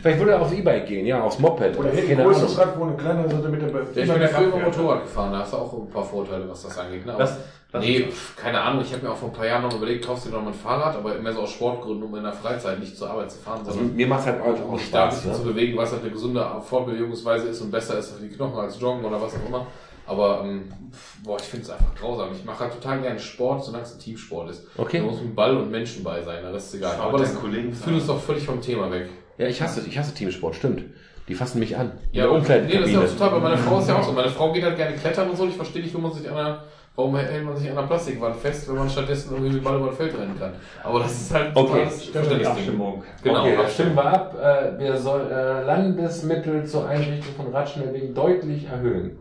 Vielleicht 0.01 0.19
würde 0.19 0.31
er 0.33 0.41
aufs 0.41 0.51
E-Bike 0.51 0.85
gehen, 0.87 1.05
ja, 1.05 1.21
aufs 1.23 1.39
Moped. 1.39 1.77
Oder 1.77 1.89
hätte 1.89 2.11
ein 2.11 2.19
Ahnung. 2.19 2.33
Rad, 2.57 2.79
wo 2.79 2.83
eine 2.83 2.95
kleinere 2.97 3.29
Seite 3.29 3.47
mit 3.49 3.61
der 3.61 3.69
ich 3.69 4.11
bin 4.11 4.21
ja 4.21 4.27
früher 4.27 4.47
immer 4.53 4.65
Motorrad 4.65 5.03
gefahren, 5.03 5.31
da 5.31 5.39
hast 5.39 5.53
du 5.53 5.57
auch 5.57 5.73
ein 5.73 5.89
paar 5.89 6.03
Vorteile, 6.03 6.49
was 6.49 6.63
das 6.63 6.77
angeht. 6.77 7.05
Ne? 7.05 7.13
Aber 7.13 7.23
Was- 7.23 7.37
was 7.71 7.83
nee, 7.83 8.03
das? 8.03 8.13
pf, 8.13 8.35
keine 8.35 8.61
Ahnung, 8.61 8.83
ich 8.83 8.93
habe 8.93 9.03
mir 9.03 9.11
auch 9.11 9.15
vor 9.17 9.29
ein 9.29 9.33
paar 9.33 9.47
Jahren 9.47 9.63
noch 9.63 9.75
überlegt, 9.75 10.05
kaufst 10.05 10.25
du 10.25 10.29
dir 10.29 10.35
noch 10.35 10.43
mal 10.43 10.49
ein 10.51 10.53
Fahrrad, 10.53 10.95
aber 10.95 11.15
mehr 11.15 11.33
so 11.33 11.41
aus 11.41 11.51
Sportgründen, 11.51 12.03
um 12.03 12.15
in 12.15 12.23
der 12.23 12.31
Freizeit 12.33 12.79
nicht 12.79 12.95
zur 12.95 13.09
Arbeit 13.09 13.31
zu 13.31 13.39
fahren, 13.39 13.59
Also 13.65 13.71
sondern 13.71 13.95
mir 13.95 14.05
macht 14.07 14.25
halt 14.27 14.41
auch, 14.41 14.47
auch 14.47 14.65
um 14.69 14.75
mich 14.75 14.91
da 14.91 15.05
ein 15.05 15.11
Spaß. 15.11 15.21
bisschen 15.23 15.35
zu 15.41 15.47
Ne? 15.47 15.53
bewegen, 15.53 15.77
was 15.77 15.91
halt 15.91 16.01
eine 16.03 16.11
gesunde 16.11 16.45
Fortbewegungsweise 16.61 17.47
ist 17.47 17.61
und 17.61 17.71
besser 17.71 17.97
ist 17.97 18.11
für 18.11 18.21
die 18.21 18.29
Knochen 18.29 18.59
als 18.59 18.79
Joggen 18.79 19.03
oder 19.05 19.19
was 19.19 19.33
auch 19.35 19.47
immer. 19.47 19.65
Aber 20.05 20.41
ähm, 20.43 20.71
pf, 20.91 21.23
boah, 21.23 21.37
ich 21.39 21.45
finde 21.45 21.63
es 21.65 21.71
einfach 21.71 21.95
grausam. 21.95 22.29
Ich 22.33 22.43
mache 22.45 22.59
halt 22.65 22.73
total 22.73 22.99
gerne 23.01 23.17
Sport, 23.19 23.63
solange 23.63 23.85
es 23.85 23.93
ein 23.95 23.99
Teamsport 23.99 24.49
ist. 24.51 24.67
Okay. 24.77 24.99
Da 24.99 25.05
muss 25.05 25.21
mit 25.21 25.35
Ball 25.35 25.55
und 25.57 25.71
Menschen 25.71 26.03
bei 26.03 26.21
sein, 26.21 26.43
das 26.51 26.65
ist 26.65 26.75
egal. 26.75 26.95
Aber 27.01 27.17
das 27.17 27.33
Kollegen 27.39 27.73
führt 27.73 27.95
uns 27.95 28.05
doch 28.07 28.19
völlig 28.21 28.45
vom 28.45 28.61
Thema 28.61 28.91
weg. 28.91 29.09
Ja, 29.37 29.47
ich 29.47 29.61
hasse, 29.61 29.81
ich 29.87 29.97
hasse 29.97 30.13
Teamsport, 30.13 30.55
stimmt. 30.55 30.83
Die 31.27 31.35
fassen 31.35 31.59
mich 31.59 31.75
an. 31.77 31.91
In 32.11 32.19
Ja, 32.19 32.25
aber- 32.29 32.39
nee, 32.39 32.77
das 32.77 32.87
ist 32.87 32.93
ja 32.93 32.99
auch 32.99 33.07
total, 33.07 33.31
weil 33.33 33.39
meine 33.41 33.57
Frau 33.57 33.79
ist 33.79 33.87
ja 33.87 33.95
auch 33.97 34.03
so. 34.03 34.11
Meine 34.11 34.29
Frau 34.29 34.51
geht 34.51 34.63
halt 34.63 34.75
gerne 34.75 34.95
klettern 34.95 35.29
und 35.29 35.37
so. 35.37 35.45
Ich 35.47 35.55
verstehe 35.55 35.81
nicht, 35.81 35.93
warum 35.93 36.09
man 36.09 36.13
sich 36.19 36.29
an 36.29 36.35
einer, 36.37 36.63
warum 36.95 37.15
hält 37.15 37.45
man 37.45 37.55
sich 37.55 37.71
an 37.71 37.77
einer 37.77 37.87
Plastikwand 37.87 38.35
fest, 38.35 38.67
wenn 38.67 38.75
man 38.75 38.89
stattdessen 38.89 39.31
irgendwie 39.33 39.53
mit 39.53 39.63
Ball 39.63 39.77
über 39.77 39.89
ein 39.89 39.95
Feld 39.95 40.13
rennen 40.17 40.37
kann. 40.37 40.51
Aber 40.83 40.99
das 40.99 41.13
ist 41.13 41.33
halt 41.33 41.55
Okay. 41.55 41.87
totales 42.13 42.39
Die. 42.39 42.45
Abstimmung. 42.45 43.03
Genau. 43.23 43.41
okay, 43.41 43.57
stimmen 43.69 43.95
wir 43.95 44.05
ab. 44.05 44.35
Äh, 44.37 44.77
wir 44.79 44.97
sollen 44.97 45.31
äh, 45.31 45.63
Landesmittel 45.63 46.65
zur 46.65 46.87
Einrichtung 46.89 47.33
von 47.35 47.53
Radschnellwegen 47.53 48.13
deutlich 48.13 48.65
erhöhen. 48.65 49.17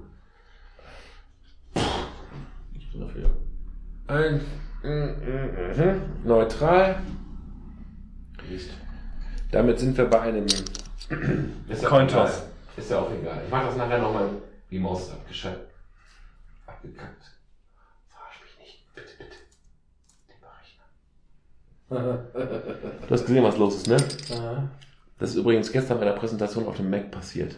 Ich 2.74 2.90
bin 2.90 3.00
dafür. 3.00 3.30
Ein, 4.08 4.40
mm, 4.82 4.88
mm, 4.88 5.80
mhm. 5.80 6.02
neutral. 6.24 6.96
Damit 9.52 9.78
sind 9.78 9.96
wir 9.96 10.06
bei 10.06 10.20
einem 10.22 10.46
ist 10.46 11.84
Cointoss. 11.84 12.42
Ist 12.76 12.90
ja 12.90 13.00
auch 13.00 13.10
egal. 13.12 13.42
Ich 13.44 13.50
mache 13.50 13.66
das 13.66 13.76
nachher 13.76 13.98
nochmal. 13.98 14.28
Die 14.70 14.78
Maus 14.78 15.02
ist 15.02 15.12
abgeschaltet. 15.12 15.68
Abgekackt. 16.66 17.22
Verarsch 18.08 18.40
mich 18.46 18.58
nicht. 18.58 18.94
Bitte, 18.94 19.12
bitte. 19.18 19.36
Den 21.90 22.00
Rechner. 22.00 22.98
Du 23.06 23.14
hast 23.14 23.26
gesehen, 23.26 23.44
was 23.44 23.58
los 23.58 23.76
ist, 23.76 23.88
ne? 23.88 23.98
Das 25.18 25.30
ist 25.30 25.36
übrigens 25.36 25.70
gestern 25.70 25.98
bei 25.98 26.06
der 26.06 26.12
Präsentation 26.12 26.66
auf 26.66 26.76
dem 26.78 26.88
Mac 26.88 27.10
passiert. 27.10 27.54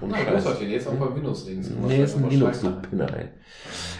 Ohne 0.00 0.12
Na, 0.12 0.18
Scheiß. 0.18 0.44
großartig. 0.44 0.68
Jetzt 0.68 0.88
auch 0.88 0.94
bei 0.94 1.14
Windows-Rings. 1.14 1.70
Nee, 1.70 2.02
ist 2.02 2.16
ein 2.16 2.28
Linux, 2.28 2.60
du 2.60 2.72
Pinner, 2.82 3.16
ey. 3.16 3.28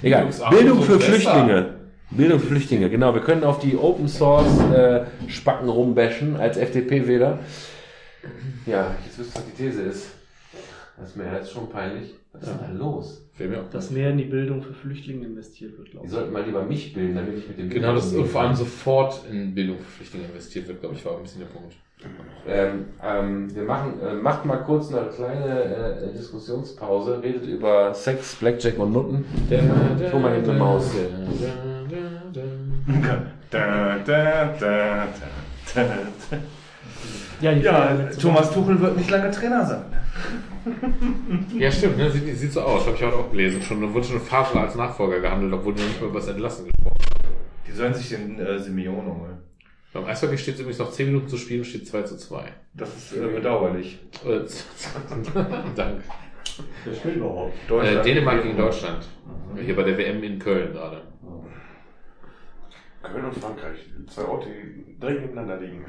Egal. 0.02 0.22
Linux, 0.22 0.42
Bildung 0.50 0.82
für. 0.82 0.98
Flüchtlinge. 0.98 1.83
Bildung 2.10 2.38
für 2.38 2.46
Flüchtlinge, 2.48 2.90
genau. 2.90 3.14
Wir 3.14 3.22
können 3.22 3.44
auf 3.44 3.58
die 3.58 3.76
Open 3.76 4.08
Source 4.08 4.60
äh, 4.72 5.04
Spacken 5.28 5.68
rumbashen 5.68 6.36
als 6.36 6.56
FDP-Wähler. 6.56 7.38
Ja, 8.66 8.94
jetzt 9.04 9.18
wisst 9.18 9.34
ihr, 9.36 9.40
was 9.40 9.44
die 9.46 9.62
These 9.62 9.82
ist. 9.82 10.06
Das 10.96 11.10
ist 11.10 11.16
mir 11.16 11.24
jetzt 11.32 11.50
schon 11.52 11.68
peinlich. 11.68 12.14
Was 12.32 12.42
ist 12.42 12.50
denn 12.50 12.58
da 12.78 12.78
los? 12.78 13.20
Dass 13.72 13.90
mehr 13.90 14.10
in 14.10 14.18
die 14.18 14.24
Bildung 14.24 14.62
für 14.62 14.72
Flüchtlinge 14.72 15.26
investiert 15.26 15.76
wird, 15.76 15.90
glaube 15.90 16.06
Die 16.06 16.08
ich. 16.10 16.14
sollten 16.14 16.32
mal 16.32 16.44
lieber 16.44 16.62
mich 16.62 16.94
bilden, 16.94 17.16
damit 17.16 17.36
ich 17.38 17.48
mit 17.48 17.58
dem 17.58 17.68
Genau, 17.68 17.94
das 17.94 18.10
Bildung 18.10 18.26
ist 18.26 18.32
vor 18.32 18.40
allem 18.42 18.54
sofort 18.54 19.20
in 19.30 19.52
Bildung 19.54 19.78
für 19.78 19.90
Flüchtlinge 19.90 20.26
investiert 20.26 20.68
wird, 20.68 20.80
glaube 20.80 20.94
ich, 20.94 21.04
war 21.04 21.16
ein 21.16 21.22
bisschen 21.22 21.40
der 21.40 21.48
Punkt. 21.48 21.74
ähm, 22.46 22.84
ähm, 23.04 23.54
Wir 23.54 23.64
machen, 23.64 23.94
äh, 24.00 24.14
macht 24.14 24.44
mal 24.44 24.58
kurz 24.58 24.92
eine 24.94 25.08
kleine 25.08 26.06
äh, 26.10 26.12
Diskussionspause, 26.12 27.20
redet 27.22 27.44
über 27.46 27.92
Sex, 27.92 28.36
Blackjack 28.36 28.78
und 28.78 28.92
Nutten. 28.92 29.24
Ich 29.50 30.12
hol 30.12 30.20
mal 30.20 30.36
eben 30.36 30.48
eine 30.48 30.58
Maus. 30.58 30.92
Da, 32.32 33.26
da, 33.50 33.98
da, 34.04 34.54
da, 34.58 35.06
da. 35.74 36.36
Ja, 37.40 37.52
Ja, 37.52 38.10
Thomas 38.20 38.52
Tuchel 38.52 38.80
wird 38.80 38.96
nicht 38.96 39.10
lange 39.10 39.30
Trainer 39.30 39.64
sein. 39.64 39.84
Ja, 41.58 41.70
stimmt, 41.70 41.98
ne? 41.98 42.10
sieht, 42.10 42.36
sieht 42.36 42.52
so 42.52 42.62
aus, 42.62 42.86
habe 42.86 42.96
ich 42.96 43.02
heute 43.02 43.16
auch 43.16 43.30
gelesen. 43.30 43.60
Schon, 43.62 43.82
da 43.82 43.92
wurde 43.92 44.06
schon 44.06 44.20
Favre 44.20 44.60
als 44.60 44.74
Nachfolger 44.74 45.20
gehandelt, 45.20 45.52
obwohl 45.52 45.74
die 45.74 45.82
noch 45.82 45.88
nicht 45.88 46.00
mal 46.00 46.08
über 46.08 46.20
das 46.20 46.28
Entlassen 46.28 46.66
gesprochen 46.66 46.96
Die 47.66 47.72
sollen 47.72 47.94
sich 47.94 48.08
den 48.08 48.38
äh, 48.38 48.58
Simeone 48.58 49.14
holen. 49.14 49.38
Beim 49.92 50.06
Eishockey 50.06 50.38
steht 50.38 50.54
es 50.54 50.60
übrigens 50.60 50.78
noch 50.78 50.90
10 50.90 51.06
Minuten 51.06 51.28
zu 51.28 51.36
spielen, 51.36 51.64
steht 51.64 51.86
2 51.86 52.02
zu 52.02 52.16
2. 52.16 52.44
Das 52.74 52.88
ist 52.96 53.16
äh, 53.16 53.26
bedauerlich. 53.26 53.98
Äh, 54.24 54.40
Dank. 55.76 56.02
Wer 56.84 56.94
spielt 56.94 57.16
überhaupt? 57.16 57.54
Äh, 57.70 58.02
Dänemark 58.02 58.42
gegen 58.42 58.56
Deutschland. 58.56 59.06
Hier 59.64 59.76
bei 59.76 59.82
der 59.82 59.98
WM 59.98 60.22
in 60.22 60.38
Köln 60.38 60.72
gerade. 60.72 61.02
Köln 63.04 63.24
und 63.24 63.34
Frankreich. 63.36 63.78
Zwei 64.08 64.24
Orte, 64.24 64.48
die 64.48 64.98
direkt 65.00 65.20
nebeneinander 65.20 65.60
liegen. 65.60 65.84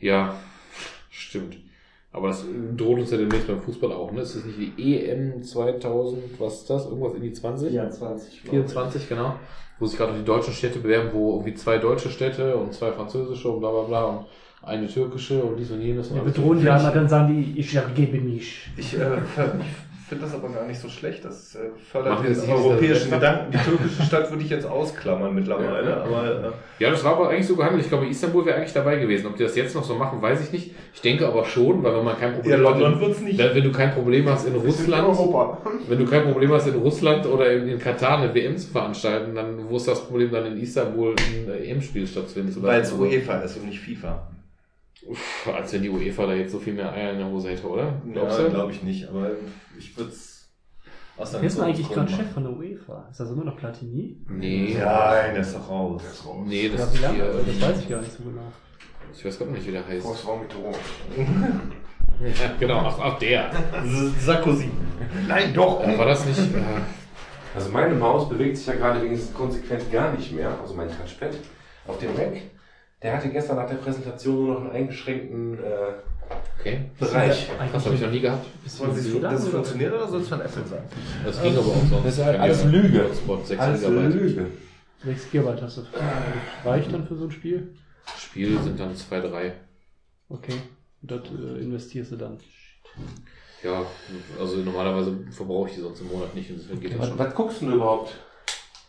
Ja, 0.00 0.34
stimmt. 1.10 1.56
Aber 2.12 2.28
das 2.28 2.44
droht 2.76 3.00
uns 3.00 3.10
ja 3.10 3.16
demnächst 3.16 3.48
beim 3.48 3.60
Fußball 3.60 3.90
auch, 3.92 4.12
ne? 4.12 4.20
Ist 4.20 4.36
das 4.36 4.44
nicht 4.44 4.78
die 4.78 5.00
EM 5.04 5.42
2000, 5.42 6.38
was 6.38 6.60
ist 6.60 6.70
das? 6.70 6.86
Irgendwas 6.86 7.14
in 7.14 7.22
die 7.22 7.32
20? 7.32 7.70
24. 7.70 8.42
glaub 8.42 8.44
ich. 8.44 8.50
24, 8.50 9.08
genau. 9.08 9.34
Wo 9.80 9.86
sich 9.86 9.98
gerade 9.98 10.12
auch 10.12 10.16
die 10.16 10.24
deutschen 10.24 10.54
Städte 10.54 10.78
bewerben, 10.78 11.10
wo 11.12 11.32
irgendwie 11.32 11.54
zwei 11.54 11.78
deutsche 11.78 12.10
Städte 12.10 12.56
und 12.56 12.72
zwei 12.72 12.92
französische 12.92 13.48
und 13.48 13.58
bla 13.58 13.70
bla 13.70 13.82
bla 13.82 14.04
und 14.04 14.26
eine 14.62 14.86
türkische 14.86 15.42
und 15.42 15.56
dies 15.56 15.70
und 15.72 15.80
jenes. 15.80 16.08
und 16.08 16.16
Wir 16.16 16.22
bedrohen 16.22 16.60
die 16.60 16.70
einmal, 16.70 16.92
dann 16.92 17.08
sagen 17.08 17.34
die, 17.34 17.58
ich 17.58 17.74
ergebe 17.74 18.18
mich. 18.18 18.68
Ich, 18.76 18.96
äh, 18.96 19.18
finde 20.08 20.24
das 20.24 20.34
aber 20.34 20.48
gar 20.48 20.66
nicht 20.66 20.80
so 20.80 20.88
schlecht. 20.88 21.24
Das 21.24 21.54
äh, 21.54 21.70
fördert 21.90 22.14
Machen 22.14 22.34
den 22.34 22.50
europäischen 22.50 23.10
Gedanken. 23.10 23.52
Die 23.52 23.58
türkische 23.58 24.02
Stadt 24.02 24.30
würde 24.30 24.42
ich 24.42 24.50
jetzt 24.50 24.66
ausklammern 24.66 25.34
mittlerweile. 25.34 26.02
Aber 26.02 26.44
äh, 26.44 26.82
Ja, 26.82 26.90
das 26.90 27.02
war 27.04 27.12
aber 27.12 27.30
eigentlich 27.30 27.46
so 27.46 27.56
gehandelt. 27.56 27.82
Ich 27.84 27.88
glaube, 27.88 28.06
Istanbul 28.06 28.44
wäre 28.44 28.56
eigentlich 28.56 28.72
dabei 28.72 28.96
gewesen. 28.96 29.26
Ob 29.26 29.36
die 29.36 29.44
das 29.44 29.56
jetzt 29.56 29.74
noch 29.74 29.84
so 29.84 29.94
machen, 29.94 30.20
weiß 30.20 30.42
ich 30.42 30.52
nicht. 30.52 30.74
Ich 30.94 31.00
denke 31.00 31.26
aber 31.26 31.44
schon, 31.44 31.82
weil 31.82 31.96
wenn 31.96 32.04
man 32.04 32.18
kein 32.18 32.32
ja, 32.32 32.36
Problem 32.36 32.60
London 32.60 32.94
hat, 32.94 33.00
wird's 33.00 33.20
nicht. 33.20 33.38
wenn, 33.38 33.54
wenn 33.54 33.64
du 33.64 33.72
kein 33.72 33.92
Problem 33.92 34.28
hast 34.28 34.46
in 34.46 34.54
Russland, 34.54 35.08
Europa. 35.08 35.58
wenn 35.88 35.98
du 35.98 36.04
kein 36.04 36.22
Problem 36.24 36.52
hast 36.52 36.66
in 36.66 36.74
Russland 36.74 37.26
oder 37.26 37.52
in, 37.52 37.68
in 37.68 37.78
Katar 37.78 38.18
eine 38.18 38.34
WM 38.34 38.56
zu 38.58 38.70
veranstalten, 38.70 39.34
dann 39.34 39.68
wo 39.68 39.76
ist 39.76 39.88
das 39.88 40.06
Problem 40.06 40.30
dann 40.30 40.46
in 40.46 40.58
Istanbul 40.60 41.14
ein 41.16 41.50
äh, 41.50 41.70
EM-Spiel 41.70 42.06
stattfinden 42.06 42.52
zu 42.52 42.62
Weil 42.62 42.82
es? 42.82 42.92
UEFA 42.92 43.38
ist 43.38 43.56
und 43.56 43.66
nicht 43.68 43.80
FIFA. 43.80 44.28
Uff, 45.08 45.48
als 45.54 45.72
wenn 45.72 45.82
die 45.82 45.90
UEFA 45.90 46.26
da 46.26 46.34
jetzt 46.34 46.52
so 46.52 46.58
viel 46.58 46.74
mehr 46.74 46.92
Eier 46.92 47.12
in 47.12 47.18
der 47.18 47.28
Hose 47.28 47.50
hätte, 47.50 47.66
oder? 47.68 48.00
Glaubst 48.12 48.38
Ja, 48.38 48.48
glaube 48.48 48.72
ich 48.72 48.82
nicht. 48.82 49.08
Aber 49.08 49.30
ich 49.78 49.96
würde 49.96 50.10
es 50.10 50.48
aus 51.16 51.32
Wer 51.32 51.44
ist 51.44 51.60
eigentlich 51.60 51.88
gerade 51.88 52.10
Chef 52.10 52.30
von 52.32 52.42
der 52.42 52.52
UEFA? 52.52 53.06
Ist 53.10 53.20
das 53.20 53.30
immer 53.30 53.44
noch 53.44 53.56
Platini? 53.56 54.16
Nee. 54.28 54.76
Nein, 54.78 55.32
der 55.34 55.42
ist 55.42 55.54
doch 55.54 55.68
raus. 55.68 56.02
Der 56.02 56.10
ist 56.10 56.26
raus. 56.26 56.44
Nee, 56.46 56.68
das 56.68 57.00
Ja, 57.00 57.08
ist 57.10 57.14
hier, 57.14 57.24
Das 57.24 57.68
weiß 57.70 57.80
ich 57.80 57.88
gar 57.88 58.00
nicht 58.00 58.12
so 58.12 58.24
genau. 58.24 58.42
Ich 59.12 59.24
weiß 59.24 59.38
gar 59.38 59.46
nicht, 59.46 59.66
wie 59.66 59.70
der 59.72 59.86
heißt. 59.86 60.04
François 60.04 60.40
Mitterrand. 60.40 60.76
Ja, 62.20 62.52
genau, 62.58 62.78
ach, 62.78 62.98
ach 63.00 63.18
der. 63.18 63.50
Sarkozy. 64.20 64.70
Nein, 65.28 65.52
doch. 65.54 65.86
Äh, 65.86 65.98
war 65.98 66.06
das 66.06 66.24
nicht? 66.26 66.38
Äh, 66.38 66.62
Also 67.54 67.70
meine 67.70 67.94
Maus 67.94 68.28
bewegt 68.28 68.56
sich 68.56 68.66
ja 68.66 68.74
gerade 68.74 69.00
wenigstens 69.02 69.32
konsequent 69.34 69.90
gar 69.92 70.12
nicht 70.12 70.32
mehr, 70.32 70.50
also 70.60 70.74
mein 70.74 70.88
Touchpad, 70.88 71.36
auf 71.86 71.98
dem 71.98 72.12
Mac. 72.16 72.32
Der 73.04 73.14
hatte 73.18 73.28
gestern 73.28 73.56
nach 73.56 73.68
der 73.68 73.74
Präsentation 73.76 74.46
nur 74.46 74.54
noch 74.54 74.60
einen 74.62 74.70
eingeschränkten 74.70 75.58
äh, 75.62 75.68
okay. 76.58 76.86
Bereich. 76.98 77.50
Das 77.70 77.84
habe 77.84 77.94
ich 77.94 78.00
noch 78.00 78.10
nie 78.10 78.20
gehabt. 78.20 78.46
Ist 78.64 78.78
Soll 78.78 78.88
es 78.92 79.12
WLAN 79.12 79.34
das 79.34 79.42
oder- 79.42 79.50
funktioniert 79.52 79.92
oder 79.92 80.08
soll 80.08 80.22
es 80.22 80.28
von 80.28 80.40
Apple 80.40 80.64
sein? 80.64 80.82
Das 81.22 81.42
ging 81.42 81.52
aber 81.52 81.66
auch 81.66 81.86
sonst. 81.90 82.06
Das 82.06 82.18
ist 82.18 82.24
halt 82.24 82.40
alles 82.40 82.64
Lüge. 82.64 83.04
Hotspot, 83.04 83.46
6 83.46 83.60
Alles. 83.60 83.88
Lüge. 83.88 84.46
6 85.04 85.30
GB 85.30 85.48
hast 85.60 85.76
du. 85.76 85.82
Reicht 86.64 86.92
dann 86.94 87.06
für 87.06 87.16
so 87.16 87.24
ein 87.24 87.30
Spiel? 87.30 87.74
Spiel 88.16 88.58
sind 88.62 88.80
dann 88.80 88.96
2, 88.96 89.20
3. 89.20 89.52
Okay. 90.30 90.54
Und 91.02 91.10
das 91.10 91.20
äh, 91.28 91.62
investierst 91.62 92.12
du 92.12 92.16
dann. 92.16 92.38
Ja, 93.62 93.82
also 94.40 94.56
normalerweise 94.58 95.14
verbrauche 95.30 95.68
ich 95.68 95.74
die 95.74 95.82
sonst 95.82 96.00
im 96.00 96.08
Monat 96.08 96.34
nicht. 96.34 96.48
Insofern 96.48 96.80
geht 96.80 96.92
das 96.92 97.00
Was, 97.00 97.08
schon. 97.08 97.18
was 97.18 97.34
guckst 97.34 97.60
du 97.60 97.66
denn 97.66 97.74
überhaupt? 97.74 98.14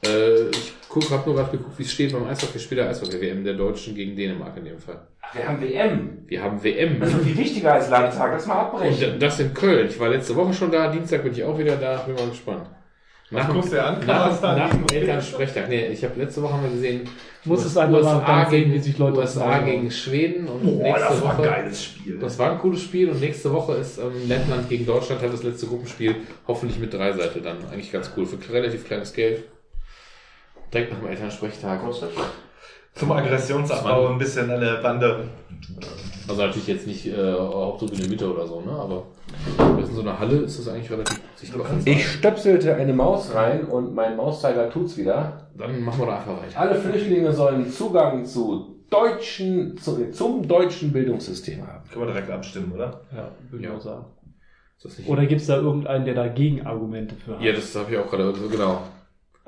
Äh, 0.07 0.49
ich 0.49 0.73
guck, 0.89 1.09
hab 1.11 1.25
nur 1.25 1.35
gerade 1.35 1.51
geguckt, 1.51 1.77
wie 1.77 1.83
es 1.83 1.91
steht 1.91 2.13
beim 2.13 2.25
Eishockey, 2.25 2.59
Spiel 2.59 2.77
der 2.77 2.89
Eishockey-WM 2.89 3.43
der 3.43 3.53
Deutschen 3.53 3.95
gegen 3.95 4.15
Dänemark 4.15 4.57
in 4.57 4.65
dem 4.65 4.79
Fall. 4.79 5.07
Ach, 5.21 5.35
wir 5.35 5.47
haben 5.47 5.61
WM. 5.61 6.17
Wir 6.27 6.43
haben 6.43 6.63
WM. 6.63 6.99
Das 6.99 7.09
ist 7.09 7.23
viel 7.23 7.37
wichtiger 7.37 7.73
als 7.73 7.89
Landtag. 7.89 8.31
Lass 8.33 8.47
mal 8.47 8.61
Und 8.61 8.75
abbrechen. 8.75 9.19
das 9.19 9.39
in 9.39 9.53
Köln. 9.53 9.87
Ich 9.89 9.99
war 9.99 10.09
letzte 10.09 10.35
Woche 10.35 10.53
schon 10.53 10.71
da, 10.71 10.91
Dienstag 10.91 11.23
bin 11.23 11.33
ich 11.33 11.43
auch 11.43 11.57
wieder 11.57 11.75
da, 11.75 11.97
bin 11.97 12.15
mal 12.15 12.29
gespannt. 12.29 12.67
Nach, 13.31 13.51
guckst 13.51 13.73
du 13.73 13.83
an? 13.83 14.05
nach, 14.05 14.39
nach 14.39 14.69
dem 14.69 14.85
Elternsprechtag. 14.93 15.67
Nee, 15.67 15.87
ich 15.87 16.03
habe 16.03 16.19
letzte 16.21 16.43
Woche 16.43 16.53
haben 16.53 16.63
wir 16.63 16.69
gesehen, 16.69 17.09
Muss 17.43 17.65
es 17.65 17.75
einfach 17.75 18.03
mal 18.03 18.17
USA 18.17 18.43
gegen, 18.43 18.71
wie 18.71 18.79
sich 18.79 18.97
Leute 18.99 19.17
USA 19.17 19.57
gegen 19.59 19.89
Schweden 19.89 20.47
und 20.47 20.61
Boah, 20.61 20.83
nächste 20.83 21.01
das 21.09 21.23
war 21.23 21.31
ein 21.31 21.37
Woche, 21.39 21.47
geiles 21.47 21.83
Spiel. 21.83 22.19
Das 22.19 22.37
war 22.37 22.51
ein 22.51 22.59
cooles 22.59 22.81
Spiel 22.83 23.09
und 23.09 23.19
nächste 23.19 23.51
Woche 23.51 23.73
ist 23.73 23.97
ähm, 23.97 24.27
Lettland 24.27 24.69
gegen 24.69 24.85
Deutschland 24.85 25.23
hat 25.23 25.33
das 25.33 25.41
letzte 25.41 25.65
Gruppenspiel, 25.65 26.17
hoffentlich 26.47 26.77
mit 26.77 26.93
drei 26.93 27.13
Seite 27.13 27.41
dann. 27.41 27.57
Eigentlich 27.71 27.91
ganz 27.91 28.11
cool. 28.15 28.27
Für 28.27 28.37
relativ 28.53 28.85
kleines 28.85 29.11
Geld. 29.11 29.43
Direkt 30.73 30.91
nach 30.93 30.99
dem 30.99 31.07
Elternsprechtag. 31.07 31.79
Zum 32.93 33.11
Aggressionsabbau 33.11 34.07
ein 34.07 34.17
bisschen 34.17 34.47
der 34.47 34.81
Bande. 34.81 35.25
Also 36.27 36.41
natürlich 36.41 36.67
jetzt 36.67 36.87
nicht 36.87 37.05
äh, 37.07 37.33
Hauptsache 37.33 37.91
in 37.93 37.99
der 37.99 38.09
Mitte 38.09 38.33
oder 38.33 38.47
so, 38.47 38.61
ne? 38.61 38.71
Aber 38.71 39.03
in 39.77 39.85
so 39.93 40.01
einer 40.01 40.17
Halle 40.19 40.37
ist 40.37 40.57
das 40.59 40.67
eigentlich 40.69 40.89
relativ 40.91 41.19
sichtbar. 41.35 41.65
Ich 41.85 42.07
stöpselte 42.07 42.73
eine 42.75 42.93
Maus 42.93 43.33
rein 43.35 43.65
und 43.65 43.93
mein 43.93 44.15
Mauszeiger 44.15 44.69
tut's 44.69 44.97
wieder. 44.97 45.49
Dann 45.57 45.81
machen 45.83 45.99
wir 46.01 46.07
da 46.07 46.17
einfach 46.17 46.41
weiter. 46.41 46.59
Alle 46.59 46.75
Flüchtlinge 46.75 47.31
sollen 47.31 47.69
Zugang 47.69 48.25
zu 48.25 48.75
deutschen, 48.89 49.77
zu, 49.77 50.09
zum 50.11 50.47
deutschen 50.47 50.91
Bildungssystem 50.91 51.65
haben. 51.67 51.87
Können 51.91 52.07
wir 52.07 52.13
direkt 52.13 52.31
abstimmen, 52.31 52.71
oder? 52.73 53.01
Ja, 53.15 53.29
würde 53.51 53.63
ich 53.65 53.69
Ja. 53.69 53.77
auch 53.77 53.81
sagen. 53.81 54.05
Ist 54.77 54.85
das 54.85 54.97
nicht? 54.97 55.09
Oder 55.09 55.25
gibt 55.25 55.41
es 55.41 55.47
da 55.47 55.57
irgendeinen, 55.57 56.05
der 56.05 56.15
dagegen 56.15 56.65
Argumente 56.65 57.15
für 57.15 57.35
hat? 57.35 57.41
ja, 57.41 57.51
das 57.53 57.75
habe 57.75 57.91
ich 57.91 57.97
auch 57.97 58.09
gerade 58.09 58.33
so 58.35 58.47
genau. 58.49 58.81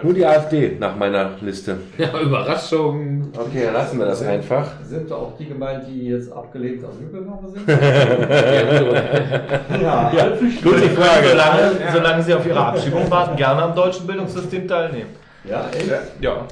Nur 0.04 0.14
die 0.14 0.24
AfD 0.24 0.78
nach 0.80 0.96
meiner 0.96 1.32
Liste. 1.42 1.76
Ja, 1.98 2.20
Überraschung. 2.20 3.32
Okay, 3.36 3.64
dann 3.66 3.74
lassen 3.74 3.98
wir 3.98 4.06
das 4.06 4.22
einfach. 4.22 4.68
Sind 4.84 5.10
da 5.10 5.16
auch 5.16 5.36
die 5.40 5.48
gemeint, 5.48 5.88
die 5.88 6.10
jetzt 6.10 6.32
abgelehnt 6.32 6.86
aus 6.86 6.94
Übelmacher 7.02 7.48
sind? 7.50 7.68
Ja, 9.82 9.82
ja, 9.82 10.12
Ja, 10.14 10.30
gute 10.64 10.90
Frage. 10.92 11.30
Solange, 11.30 11.72
solange 11.92 12.24
sie 12.24 12.34
auf 12.36 12.46
ihre 12.46 12.60
Abschiebung 12.60 13.10
warten, 13.10 13.36
gerne 13.36 13.64
am 13.64 13.76
deutschen 13.76 14.06
Bildungssystem 14.06 14.68
teilnehmen. 14.68 15.10
ja, 15.44 15.66
echt? 15.72 15.90
Ja. 16.22 16.46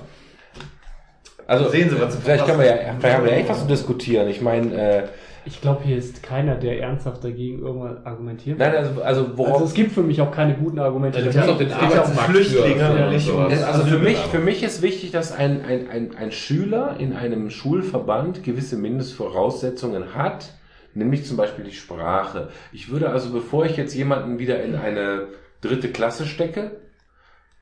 Also 1.48 1.70
Sehen 1.70 1.92
Sie, 1.92 2.02
was 2.02 2.16
vielleicht 2.16 2.46
können 2.48 2.60
wir 2.60 2.66
ja, 2.66 2.76
vielleicht 3.00 3.18
haben 3.18 3.26
wir 3.26 3.32
ja 3.32 3.38
echt 3.38 3.50
was 3.50 3.60
zu 3.62 3.68
diskutieren. 3.68 4.28
Ich 4.28 4.42
meine, 4.42 4.74
äh, 4.74 5.04
Ich 5.48 5.62
glaube, 5.62 5.84
hier 5.84 5.98
ist 5.98 6.24
keiner, 6.24 6.56
der 6.56 6.82
ernsthaft 6.82 7.24
dagegen 7.24 7.60
irgendwann 7.60 8.04
argumentiert. 8.04 8.58
nein, 8.58 8.76
also, 8.76 9.02
also 9.02 9.38
worauf 9.38 9.54
also 9.54 9.66
es 9.66 9.74
gibt 9.76 9.92
für 9.92 10.02
mich 10.02 10.20
auch 10.22 10.32
keine 10.32 10.56
guten 10.56 10.80
Argumente. 10.80 11.20
Du 11.20 11.26
dagegen. 11.26 11.58
den 11.60 11.70
ja 11.70 12.04
Flüchtlinge 12.04 13.20
sowas. 13.20 13.54
Es- 13.54 13.64
Also 13.64 13.84
für 13.86 14.00
mich, 14.00 14.18
für 14.18 14.40
mich 14.40 14.64
ist 14.64 14.82
wichtig, 14.82 15.12
dass 15.12 15.32
ein, 15.32 15.64
ein, 15.64 15.88
ein, 15.90 16.16
ein 16.18 16.32
Schüler 16.32 16.96
in 17.00 17.14
einem 17.14 17.50
Schulverband 17.52 18.44
gewisse 18.44 18.76
Mindestvoraussetzungen 18.78 20.16
hat, 20.16 20.54
nämlich 20.94 21.26
zum 21.26 21.38
Beispiel 21.38 21.66
die 21.66 21.74
Sprache. 21.74 22.50
Ich 22.72 22.90
würde 22.90 23.10
also, 23.10 23.32
bevor 23.32 23.66
ich 23.66 23.78
jetzt 23.78 23.94
jemanden 23.96 24.40
wieder 24.40 24.64
in 24.64 24.76
eine 24.76 25.28
dritte 25.62 25.90
Klasse 25.90 26.26
stecke, 26.26 26.72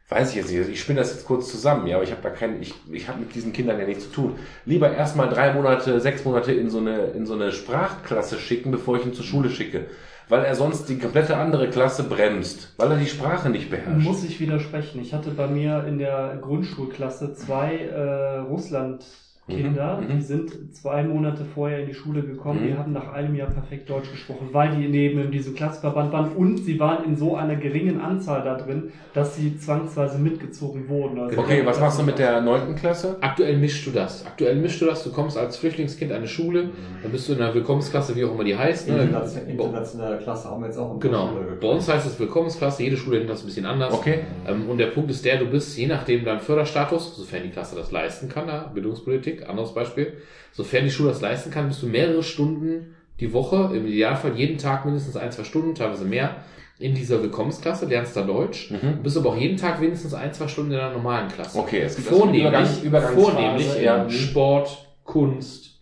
weiß 0.09 0.31
ich 0.31 0.35
jetzt 0.35 0.51
nicht, 0.51 0.69
ich 0.69 0.79
spinne 0.79 0.99
das 0.99 1.11
jetzt 1.11 1.25
kurz 1.25 1.49
zusammen, 1.49 1.87
ja, 1.87 1.95
aber 1.95 2.03
ich 2.03 2.11
habe 2.11 2.21
da 2.21 2.29
keinen, 2.29 2.61
ich, 2.61 2.73
ich 2.91 3.07
habe 3.07 3.19
mit 3.19 3.33
diesen 3.33 3.53
Kindern 3.53 3.79
ja 3.79 3.85
nichts 3.85 4.05
zu 4.05 4.11
tun. 4.11 4.35
Lieber 4.65 4.91
erstmal 4.91 5.29
drei 5.29 5.53
Monate, 5.53 5.99
sechs 5.99 6.23
Monate 6.25 6.51
in 6.51 6.69
so 6.69 6.79
eine, 6.79 7.07
in 7.07 7.25
so 7.25 7.33
eine 7.33 7.51
Sprachklasse 7.51 8.37
schicken, 8.37 8.71
bevor 8.71 8.97
ich 8.97 9.05
ihn 9.05 9.13
zur 9.13 9.25
Schule 9.25 9.49
schicke. 9.49 9.87
Weil 10.29 10.45
er 10.45 10.55
sonst 10.55 10.87
die 10.87 10.97
komplette 10.97 11.35
andere 11.37 11.69
Klasse 11.69 12.03
bremst, 12.03 12.73
weil 12.77 12.91
er 12.91 12.97
die 12.97 13.07
Sprache 13.07 13.49
nicht 13.49 13.69
beherrscht. 13.69 14.05
Muss 14.05 14.23
ich 14.23 14.39
widersprechen. 14.39 15.01
Ich 15.01 15.13
hatte 15.13 15.31
bei 15.31 15.47
mir 15.47 15.83
in 15.85 15.97
der 15.97 16.37
Grundschulklasse 16.41 17.33
zwei 17.33 17.77
äh, 17.77 18.37
Russland-Kinder, 18.39 19.22
Mhm, 19.45 19.55
mhm. 19.75 20.07
die 20.15 20.21
sind 20.21 20.73
zwei 20.73 21.03
Monate 21.03 21.43
vorher 21.43 21.79
in 21.81 21.87
die 21.87 21.93
Schule 21.93 22.21
gekommen, 22.21 22.61
Mhm. 22.63 22.67
die 22.67 22.73
haben 22.77 22.93
nach 22.93 23.11
einem 23.11 23.35
Jahr 23.35 23.49
perfekt 23.49 23.89
Deutsch 23.89 24.09
gesprochen, 24.09 24.47
weil 24.53 24.73
die 24.77 24.87
neben 24.87 25.19
in 25.19 25.31
diesem 25.31 25.53
Klassenverband 25.53 26.13
waren 26.13 26.31
und 26.31 26.59
sie 26.59 26.79
waren 26.79 27.03
in 27.03 27.17
so 27.17 27.35
einer 27.35 27.57
geringen 27.57 27.99
Anzahl 27.99 28.41
da 28.43 28.55
drin, 28.57 28.93
dass 29.13 29.35
sie 29.35 29.57
zwangsweise 29.57 30.17
mitgezogen 30.17 30.87
wurden. 30.87 31.19
Also 31.19 31.37
Okay, 31.41 31.61
was 31.65 31.77
machst 31.81 31.99
du 31.99 32.03
mit 32.03 32.19
der 32.19 32.39
neunten 32.39 32.75
Klasse? 32.75 33.17
Aktuell 33.19 33.57
mischst 33.57 33.85
du 33.85 33.91
das. 33.91 34.25
Aktuell 34.25 34.55
mischst 34.55 34.79
du 34.81 34.85
das. 34.85 35.03
Du 35.03 35.11
kommst 35.11 35.37
als 35.37 35.57
Flüchtlingskind 35.57 36.11
an 36.11 36.19
eine 36.19 36.27
Schule, 36.27 36.69
dann 37.01 37.11
bist 37.11 37.27
du 37.27 37.33
in 37.33 37.41
einer 37.41 37.53
Willkommensklasse, 37.53 38.15
wie 38.15 38.23
auch 38.23 38.33
immer 38.33 38.45
die 38.45 38.55
heißt. 38.57 38.87
Ne? 38.87 39.03
Internation- 39.03 39.47
Internationale 39.47 40.17
Klasse 40.19 40.49
haben 40.49 40.61
wir 40.61 40.67
jetzt 40.67 40.77
auch 40.77 40.93
in 40.93 40.99
Genau. 41.01 41.31
Bei 41.59 41.67
uns 41.67 41.91
heißt 41.91 42.07
es 42.07 42.17
Willkommensklasse, 42.17 42.81
jede 42.83 42.95
Schule 42.95 43.17
nennt 43.17 43.29
das 43.29 43.43
ein 43.43 43.47
bisschen 43.47 43.65
anders. 43.65 43.93
Okay. 43.93 44.19
Ähm, 44.47 44.69
und 44.69 44.77
der 44.77 44.87
Punkt 44.87 45.11
ist 45.11 45.25
der, 45.25 45.37
du 45.37 45.47
bist 45.47 45.77
je 45.77 45.87
nachdem 45.87 46.23
dein 46.23 46.39
Förderstatus, 46.39 47.17
sofern 47.17 47.43
die 47.43 47.49
Klasse 47.49 47.75
das 47.75 47.91
leisten 47.91 48.29
kann, 48.29 48.47
ja, 48.47 48.71
Bildungspolitik, 48.73 49.32
anderes 49.41 49.73
Beispiel, 49.73 50.13
sofern 50.51 50.83
die 50.85 50.91
Schule 50.91 51.09
das 51.09 51.21
leisten 51.21 51.51
kann, 51.51 51.67
bist 51.67 51.81
du 51.81 51.87
mehrere 51.87 52.23
Stunden 52.23 52.95
die 53.19 53.31
Woche, 53.33 53.71
im 53.75 53.85
Idealfall 53.87 54.35
jeden 54.35 54.57
Tag 54.57 54.85
mindestens 54.85 55.15
ein, 55.15 55.31
zwei 55.31 55.43
Stunden, 55.43 55.75
teilweise 55.75 56.05
mehr, 56.05 56.37
in 56.79 56.95
dieser 56.95 57.21
Willkommensklasse, 57.21 57.85
lernst 57.85 58.17
da 58.17 58.23
Deutsch, 58.23 58.71
Mhm. 58.71 59.03
bist 59.03 59.15
aber 59.17 59.29
auch 59.29 59.37
jeden 59.37 59.57
Tag 59.57 59.79
wenigstens 59.79 60.13
ein, 60.13 60.33
zwei 60.33 60.47
Stunden 60.47 60.71
in 60.71 60.77
der 60.77 60.91
normalen 60.91 61.29
Klasse. 61.29 61.59
Okay, 61.59 61.81
es 61.81 61.95
gibt 61.95 62.07
also 62.09 62.19
Vornehmlich, 62.21 62.49
Übergang- 62.51 62.83
Übergangsphase, 62.83 63.31
vornehmlich 63.31 63.77
in 63.77 63.83
ja. 63.83 64.09
Sport, 64.09 64.87
Kunst, 65.03 65.79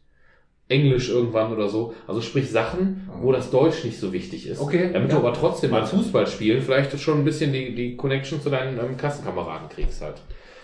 Englisch 0.67 1.09
irgendwann 1.09 1.51
oder 1.51 1.67
so. 1.69 1.93
Also 2.07 2.21
sprich 2.21 2.49
Sachen, 2.49 3.09
wo 3.21 3.31
das 3.31 3.49
Deutsch 3.51 3.83
nicht 3.83 3.99
so 3.99 4.13
wichtig 4.13 4.47
ist. 4.47 4.61
Okay, 4.61 4.89
Damit 4.93 5.11
ja. 5.11 5.19
du 5.19 5.25
aber 5.25 5.33
trotzdem 5.35 5.71
beim 5.71 5.85
Fußballspielen 5.85 6.61
vielleicht 6.61 6.97
schon 6.99 7.19
ein 7.19 7.25
bisschen 7.25 7.51
die, 7.51 7.73
die 7.75 7.95
Connection 7.97 8.41
zu 8.41 8.49
deinen 8.49 8.77
ähm, 8.77 8.95
Klassenkameraden 8.97 9.67
kriegst 9.69 10.01
halt. 10.01 10.15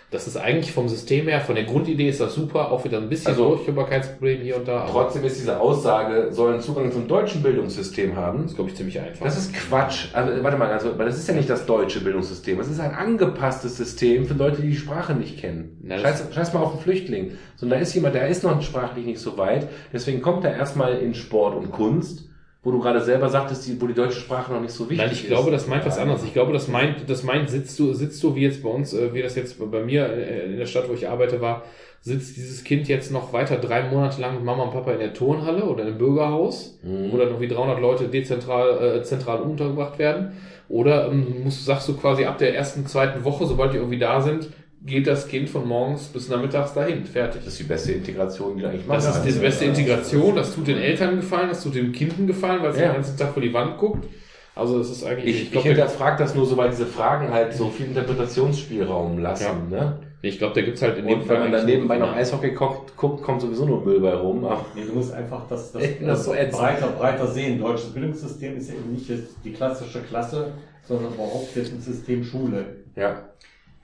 Das 0.10 0.26
ist 0.26 0.38
eigentlich 0.38 0.72
vom 0.72 0.88
System 0.88 1.28
her, 1.28 1.42
von 1.42 1.56
der 1.56 1.66
Grundidee 1.66 2.08
ist 2.08 2.22
das 2.22 2.34
super, 2.34 2.72
auch 2.72 2.86
wieder 2.86 2.98
ein 2.98 3.10
bisschen 3.10 3.28
Also- 3.32 3.50
Durchführbarkeitsproblem 3.56 4.40
hier 4.42 4.56
und 4.56 4.66
da. 4.66 4.88
Trotzdem 4.90 5.26
ist 5.26 5.38
diese 5.38 5.60
Aussage, 5.60 6.30
sollen 6.32 6.62
Zugang 6.62 6.94
zum 6.94 7.10
deutschen 7.10 7.44
Bildungssystem 7.44 8.16
haben. 8.16 8.44
Das 8.44 8.52
ist, 8.52 8.56
glaube 8.56 8.70
ich, 8.70 8.78
ziemlich 8.78 9.02
einfach. 9.02 9.26
Das 9.26 9.38
ist 9.38 9.54
Quatsch. 9.54 10.06
Also, 10.14 10.42
warte 10.44 10.56
mal, 10.58 10.70
also, 10.72 10.98
weil 10.98 11.08
das 11.08 11.18
ist 11.18 11.28
ja 11.28 11.34
nicht 11.34 11.50
das 11.50 11.66
deutsche 11.66 12.00
Bildungssystem. 12.00 12.58
Es 12.58 12.70
ist 12.70 12.80
ein 12.80 12.96
angepasstes 12.96 13.76
System 13.76 14.26
für 14.26 14.36
Leute, 14.36 14.62
die 14.62 14.70
die 14.70 14.76
Sprache 14.78 15.14
nicht 15.14 15.40
kennen. 15.40 15.78
Na, 15.84 15.96
das- 15.98 16.04
scheiß, 16.04 16.34
scheiß 16.34 16.54
mal 16.54 16.62
auf 16.62 16.72
einen 16.72 16.82
Flüchtling. 16.82 17.32
Sondern 17.58 17.80
da 17.80 17.84
ist 17.84 17.94
jemand, 17.94 18.16
der 18.16 18.30
ist 18.30 18.44
noch 18.46 18.62
sprachlich 18.62 19.06
nicht 19.06 19.20
so 19.20 19.38
weit. 19.38 19.68
Deswegen 19.92 20.22
kommt 20.22 20.46
er 20.46 20.56
erstmal 20.56 21.00
in 21.00 21.16
Sport 21.16 21.56
und 21.58 21.72
Kunst, 21.74 22.27
wo 22.64 22.72
du 22.72 22.80
gerade 22.80 23.02
selber 23.02 23.30
sagtest, 23.30 23.68
die, 23.68 23.80
wo 23.82 23.88
die 23.88 23.94
deutsche 23.94 24.20
Sprache 24.20 24.52
noch 24.52 24.62
nicht 24.62 24.74
so 24.74 24.86
wichtig 24.90 24.98
Nein, 24.98 25.12
ist. 25.12 25.22
ich 25.22 25.28
glaube, 25.28 25.52
das 25.52 25.68
meint 25.68 25.86
was 25.86 25.98
anderes. 25.98 26.24
Ich 26.24 26.34
glaube, 26.34 26.52
das 26.54 26.68
meint, 26.68 27.10
das 27.10 27.24
meint, 27.24 27.50
sitzt 27.50 27.78
du, 27.80 27.94
sitzt 27.94 28.22
du, 28.24 28.36
wie 28.36 28.42
jetzt 28.42 28.62
bei 28.64 28.70
uns, 28.70 28.94
äh, 28.94 29.14
wie 29.14 29.22
das 29.22 29.36
jetzt 29.36 29.58
bei 29.72 29.82
mir 29.84 30.06
äh, 30.08 30.46
in 30.52 30.58
der 30.58 30.66
Stadt, 30.66 30.90
wo 30.90 30.94
ich 30.94 31.08
arbeite, 31.08 31.40
war, 31.40 31.64
sitzt 32.02 32.36
dieses 32.38 32.64
Kind 32.64 32.88
jetzt 32.88 33.12
noch 33.12 33.32
weiter 33.34 33.58
drei 33.58 33.84
Monate 33.90 34.22
lang 34.22 34.36
mit 34.36 34.44
Mama 34.44 34.64
und 34.64 34.72
Papa 34.72 34.92
in 34.92 35.00
der 35.00 35.14
Turnhalle 35.14 35.64
oder 35.64 35.88
im 35.88 35.98
Bürgerhaus, 35.98 36.80
Mhm. 36.84 37.12
wo 37.12 37.18
dann 37.18 37.28
irgendwie 37.30 37.48
300 37.48 37.80
Leute 37.80 38.08
dezentral, 38.08 38.98
äh, 38.98 39.04
zentral 39.04 39.40
untergebracht 39.42 39.98
werden? 40.00 40.34
Oder 40.70 41.08
ähm, 41.10 41.44
musst, 41.44 41.64
sagst 41.66 41.88
du 41.88 41.96
quasi 41.96 42.26
ab 42.26 42.38
der 42.38 42.54
ersten, 42.56 42.86
zweiten 42.88 43.24
Woche, 43.24 43.46
sobald 43.46 43.72
die 43.74 43.78
irgendwie 43.78 44.00
da 44.00 44.20
sind, 44.22 44.50
geht 44.88 45.06
das 45.06 45.28
Kind 45.28 45.50
von 45.50 45.68
morgens 45.68 46.06
bis 46.06 46.30
nachmittags 46.30 46.74
dahin, 46.74 47.06
fertig. 47.06 47.42
Das 47.44 47.54
ist 47.54 47.60
die 47.60 47.64
beste 47.66 47.92
Integration, 47.92 48.56
die 48.56 48.64
du 48.64 48.70
eigentlich 48.70 48.88
machen 48.88 48.98
Das 49.04 49.18
ist 49.18 49.24
die 49.36 49.40
beste 49.40 49.66
Integration, 49.66 50.36
das 50.36 50.56
tut 50.56 50.68
den 50.68 50.78
Eltern 50.80 51.18
gefallen, 51.18 51.50
das 51.50 51.62
tut 51.62 51.76
dem 51.76 51.92
Kind 51.92 52.26
gefallen, 52.26 52.64
weil 52.64 52.72
es 52.72 52.78
Ja. 52.78 52.88
den 52.88 52.94
ganzen 52.96 53.18
Tag 53.18 53.34
vor 53.34 53.42
die 53.42 53.54
Wand 53.54 53.78
guckt. 53.78 54.08
Also 54.56 54.80
das 54.80 54.90
ist 54.90 55.04
eigentlich, 55.06 55.36
Ich, 55.36 55.44
ich, 55.44 55.52
glaub, 55.52 55.66
hinterfrage 55.66 56.18
das 56.24 56.34
nur 56.34 56.46
so, 56.48 56.58
weil 56.58 56.72
diese 56.72 56.88
Fragen 56.88 57.32
halt 57.32 57.54
so 57.54 57.70
viel 57.70 57.86
Interpretationsspielraum 57.88 59.20
lassen. 59.20 59.70
Ne? 59.70 60.00
Ich 60.24 60.40
glaube, 60.40 60.56
da 60.56 60.62
gibt's 60.62 60.82
halt 60.82 60.98
in 60.98 61.06
dem 61.08 61.20
Und 61.22 61.30
wenn 61.30 61.40
man 61.42 61.52
dann 61.52 61.66
nebenbei 61.68 61.98
noch 61.98 62.12
Eishockey 62.16 62.52
guckt, 62.52 62.98
guckt, 62.98 63.22
kommt 63.22 63.42
sowieso 63.42 63.66
nur 63.66 63.86
Müll 63.86 64.00
bei 64.00 64.16
rum. 64.16 64.44
Aber 64.46 64.66
Nee, 64.76 64.82
du 64.88 64.94
musst 64.94 65.14
einfach 65.14 65.48
das, 65.48 65.72
das, 65.72 65.84
Ich 65.84 65.98
das 66.06 66.24
so 66.24 66.32
breiter, 66.32 66.88
breiter 66.98 67.28
sehen. 67.28 67.60
Deutsches 67.60 67.94
Bildungssystem 67.94 68.58
ist 68.58 68.70
eben 68.72 68.92
nicht 68.94 69.08
jetzt 69.10 69.36
die 69.44 69.52
klassische 69.54 70.02
Klasse, 70.02 70.54
sondern 70.88 71.14
überhaupt 71.14 71.56
jetzt 71.56 71.72
ein 71.74 71.80
System 71.82 72.24
Schule. 72.24 72.66
ja, 72.96 73.30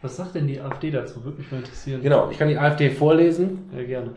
Was 0.03 0.17
sagt 0.17 0.35
denn 0.35 0.47
die 0.47 0.59
AfD 0.59 0.91
dazu? 0.91 1.23
Würde 1.23 1.37
mich 1.37 1.49
mal 1.49 1.59
interessieren. 1.59 2.01
genau. 2.01 2.29
Ich 2.29 2.37
kann 2.37 2.49
die 2.49 2.57
AfD 2.57 2.89
vorlesen. 2.89 3.69
Ja, 3.73 3.83
gerne. 3.83 4.09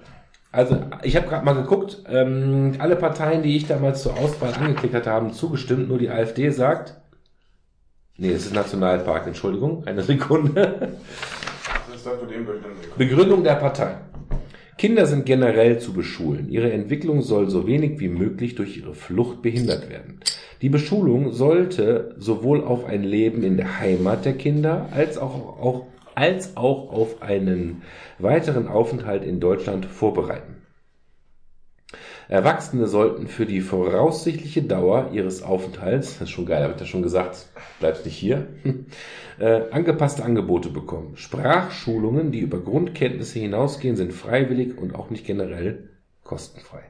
Also, 0.51 0.81
ich 1.05 1.15
habe 1.15 1.29
gerade 1.29 1.45
mal 1.45 1.53
geguckt, 1.53 2.03
ähm, 2.09 2.73
alle 2.79 2.97
Parteien, 2.97 3.45
die 3.45 3.57
ich 3.57 3.69
damals 3.69 4.03
zur 4.03 4.19
Auswahl 4.19 4.53
angeklickt 4.55 4.95
hatte, 4.95 5.11
haben 5.11 5.33
zugestimmt, 5.33 5.89
nur 5.89 5.99
die 5.99 6.11
AfD 6.11 6.51
sagt, 6.51 6.97
nee, 8.17 8.33
es 8.33 8.47
ist 8.47 8.55
Nationalpark, 8.55 9.29
Entschuldigung, 9.29 9.87
eine 9.87 10.03
Sekunde. 10.03 10.99
Begründung 12.99 13.45
der 13.45 13.55
Partei. 13.55 13.99
Kinder 14.79 15.07
sind 15.07 15.25
generell 15.25 15.79
zu 15.79 15.93
beschulen. 15.93 16.49
Ihre 16.49 16.73
Entwicklung 16.73 17.23
soll 17.23 17.49
so 17.49 17.67
wenig 17.67 18.01
wie 18.01 18.09
möglich 18.09 18.57
durch 18.57 18.77
ihre 18.77 18.95
Flucht 18.95 19.41
behindert 19.41 19.89
werden. 19.89 20.21
Die 20.63 20.69
Beschulung 20.71 21.33
sollte 21.33 22.15
sowohl 22.19 22.65
auf 22.65 22.87
ein 22.87 23.05
Leben 23.05 23.43
in 23.43 23.57
der 23.57 23.79
Heimat 23.79 24.25
der 24.25 24.35
Kinder 24.35 24.89
als 24.91 25.19
auch, 25.19 25.61
auch, 25.61 25.87
als 26.15 26.57
auch 26.57 26.91
auf 26.93 27.23
einen 27.23 27.83
weiteren 28.19 28.67
Aufenthalt 28.69 29.23
in 29.23 29.39
Deutschland 29.39 29.85
vorbereiten. 29.85 30.57
Erwachsene 32.29 32.89
sollten 32.89 33.29
für 33.29 33.47
die 33.47 33.61
voraussichtliche 33.61 34.63
Dauer 34.63 35.11
ihres 35.13 35.43
Aufenthalts, 35.43 36.15
das 36.15 36.23
ist 36.23 36.31
schon 36.31 36.47
geil, 36.47 36.63
habe 36.63 36.73
ich 36.73 36.79
das 36.79 36.89
schon 36.89 37.03
gesagt, 37.03 37.47
bleibst 37.79 38.05
nicht 38.05 38.17
hier, 38.17 38.49
äh, 39.39 39.71
angepasste 39.71 40.25
Angebote 40.25 40.71
bekommen. 40.71 41.17
Sprachschulungen, 41.17 42.33
die 42.33 42.41
über 42.41 42.59
Grundkenntnisse 42.59 43.39
hinausgehen, 43.39 43.95
sind 43.95 44.13
freiwillig 44.13 44.77
und 44.77 44.95
auch 44.95 45.11
nicht 45.11 45.25
generell 45.25 45.91
kostenfrei. 46.25 46.83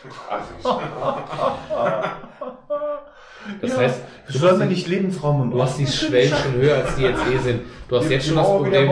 Das 3.60 3.76
heißt, 3.76 4.00
du 4.28 4.38
die, 4.38 4.68
nicht 4.68 4.86
Lebensraum 4.86 5.42
im 5.42 5.50
du 5.50 5.62
hast 5.62 5.78
die 5.78 5.86
Schwellen 5.86 6.34
schon 6.36 6.54
höher, 6.54 6.84
als 6.84 6.96
die 6.96 7.02
jetzt 7.02 7.22
eh 7.26 7.38
sind. 7.38 7.62
Du 7.90 7.96
hast 7.96 8.08
jetzt 8.08 8.26
schon 8.26 8.36
das 8.36 8.46
Problem, 8.46 8.88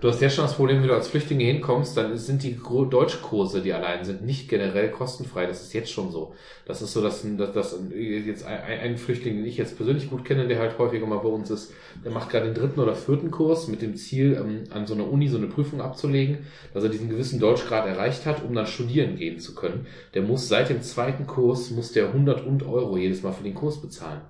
du 0.00 0.08
hast 0.08 0.20
jetzt 0.20 0.34
schon 0.34 0.44
das 0.44 0.52
Problem, 0.52 0.82
wenn 0.82 0.88
du 0.88 0.94
als 0.94 1.08
Flüchtlinge 1.08 1.44
hinkommst, 1.44 1.96
dann 1.96 2.18
sind 2.18 2.42
die 2.42 2.54
Deutschkurse, 2.54 3.62
die 3.62 3.72
allein 3.72 4.04
sind, 4.04 4.26
nicht 4.26 4.50
generell 4.50 4.90
kostenfrei. 4.90 5.46
Das 5.46 5.62
ist 5.62 5.72
jetzt 5.72 5.90
schon 5.90 6.10
so. 6.10 6.34
Das 6.66 6.82
ist 6.82 6.92
so, 6.92 7.00
dass, 7.00 7.24
dass, 7.38 7.52
dass 7.54 7.78
jetzt 7.90 8.44
ein, 8.44 8.60
ein 8.60 8.98
Flüchtling, 8.98 9.36
den 9.36 9.46
ich 9.46 9.56
jetzt 9.56 9.78
persönlich 9.78 10.10
gut 10.10 10.26
kenne, 10.26 10.48
der 10.48 10.58
halt 10.58 10.76
häufiger 10.76 11.06
mal 11.06 11.20
bei 11.20 11.30
uns 11.30 11.50
ist, 11.50 11.72
der 12.04 12.12
macht 12.12 12.28
gerade 12.28 12.44
den 12.44 12.54
dritten 12.54 12.78
oder 12.78 12.94
vierten 12.94 13.30
Kurs 13.30 13.68
mit 13.68 13.80
dem 13.80 13.96
Ziel, 13.96 14.34
ähm, 14.38 14.64
an 14.70 14.86
so 14.86 14.92
einer 14.92 15.10
Uni 15.10 15.28
so 15.28 15.38
eine 15.38 15.46
Prüfung 15.46 15.80
abzulegen, 15.80 16.44
dass 16.74 16.84
er 16.84 16.90
diesen 16.90 17.08
gewissen 17.08 17.40
Deutschgrad 17.40 17.86
erreicht 17.86 18.26
hat, 18.26 18.44
um 18.44 18.54
dann 18.54 18.66
studieren 18.66 19.16
gehen 19.16 19.38
zu 19.38 19.54
können. 19.54 19.86
Der 20.12 20.20
muss 20.20 20.46
seit 20.46 20.68
dem 20.68 20.82
zweiten 20.82 21.26
Kurs, 21.26 21.70
muss 21.70 21.92
der 21.92 22.08
100 22.08 22.44
und 22.46 22.64
Euro 22.64 22.98
jedes 22.98 23.22
Mal 23.22 23.32
für 23.32 23.44
den 23.44 23.54
Kurs 23.54 23.80
bezahlen. 23.80 24.20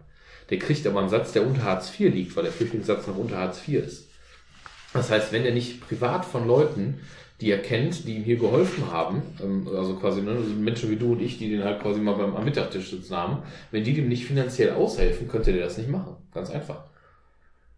Der 0.53 0.59
kriegt 0.59 0.87
aber 0.87 1.01
einen 1.01 1.09
Satz, 1.09 1.33
der 1.33 1.47
unter 1.47 1.62
Hartz 1.62 1.99
IV 1.99 2.12
liegt, 2.12 2.37
weil 2.37 2.43
der 2.43 2.53
Flüchtlingssatz 2.53 3.07
noch 3.07 3.16
unter 3.16 3.39
Hartz 3.39 3.66
IV 3.66 3.87
ist. 3.87 4.11
Das 4.93 5.11
heißt, 5.11 5.33
wenn 5.33 5.47
er 5.47 5.55
nicht 5.55 5.81
privat 5.81 6.27
von 6.27 6.47
Leuten, 6.47 7.01
die 7.41 7.51
er 7.51 7.57
kennt, 7.57 8.07
die 8.07 8.16
ihm 8.16 8.23
hier 8.23 8.37
geholfen 8.37 8.93
haben, 8.93 9.23
ähm, 9.43 9.66
also 9.74 9.97
quasi 9.97 10.20
ne, 10.20 10.35
Menschen 10.35 10.91
wie 10.91 10.97
du 10.97 11.12
und 11.12 11.23
ich, 11.23 11.39
die 11.39 11.49
den 11.49 11.65
halt 11.65 11.81
quasi 11.81 12.01
mal 12.01 12.16
beim, 12.16 12.37
am 12.37 12.45
Mittagstisch 12.45 12.91
sitzen 12.91 13.16
haben, 13.16 13.39
wenn 13.70 13.83
die 13.83 13.95
dem 13.95 14.11
nicht 14.11 14.27
finanziell 14.27 14.73
aushelfen, 14.73 15.27
könnte 15.27 15.55
der 15.55 15.65
das 15.65 15.79
nicht 15.79 15.89
machen. 15.89 16.16
Ganz 16.35 16.51
einfach. 16.51 16.85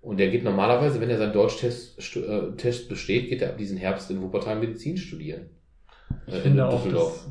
Und 0.00 0.18
der 0.18 0.30
geht 0.30 0.42
normalerweise, 0.42 1.00
wenn 1.00 1.10
er 1.10 1.18
seinen 1.18 1.32
Deutschtest 1.32 2.16
äh, 2.16 2.56
Test 2.56 2.88
besteht, 2.88 3.28
geht 3.28 3.40
er 3.40 3.50
ab 3.50 3.56
diesen 3.56 3.78
Herbst 3.78 4.10
in 4.10 4.20
Wuppertal 4.20 4.56
Medizin 4.56 4.96
studieren. 4.96 5.48
Ich 6.26 6.34
Äh, 6.34 6.40
finde 6.40 6.62
in 6.62 6.68
auch, 6.68 6.82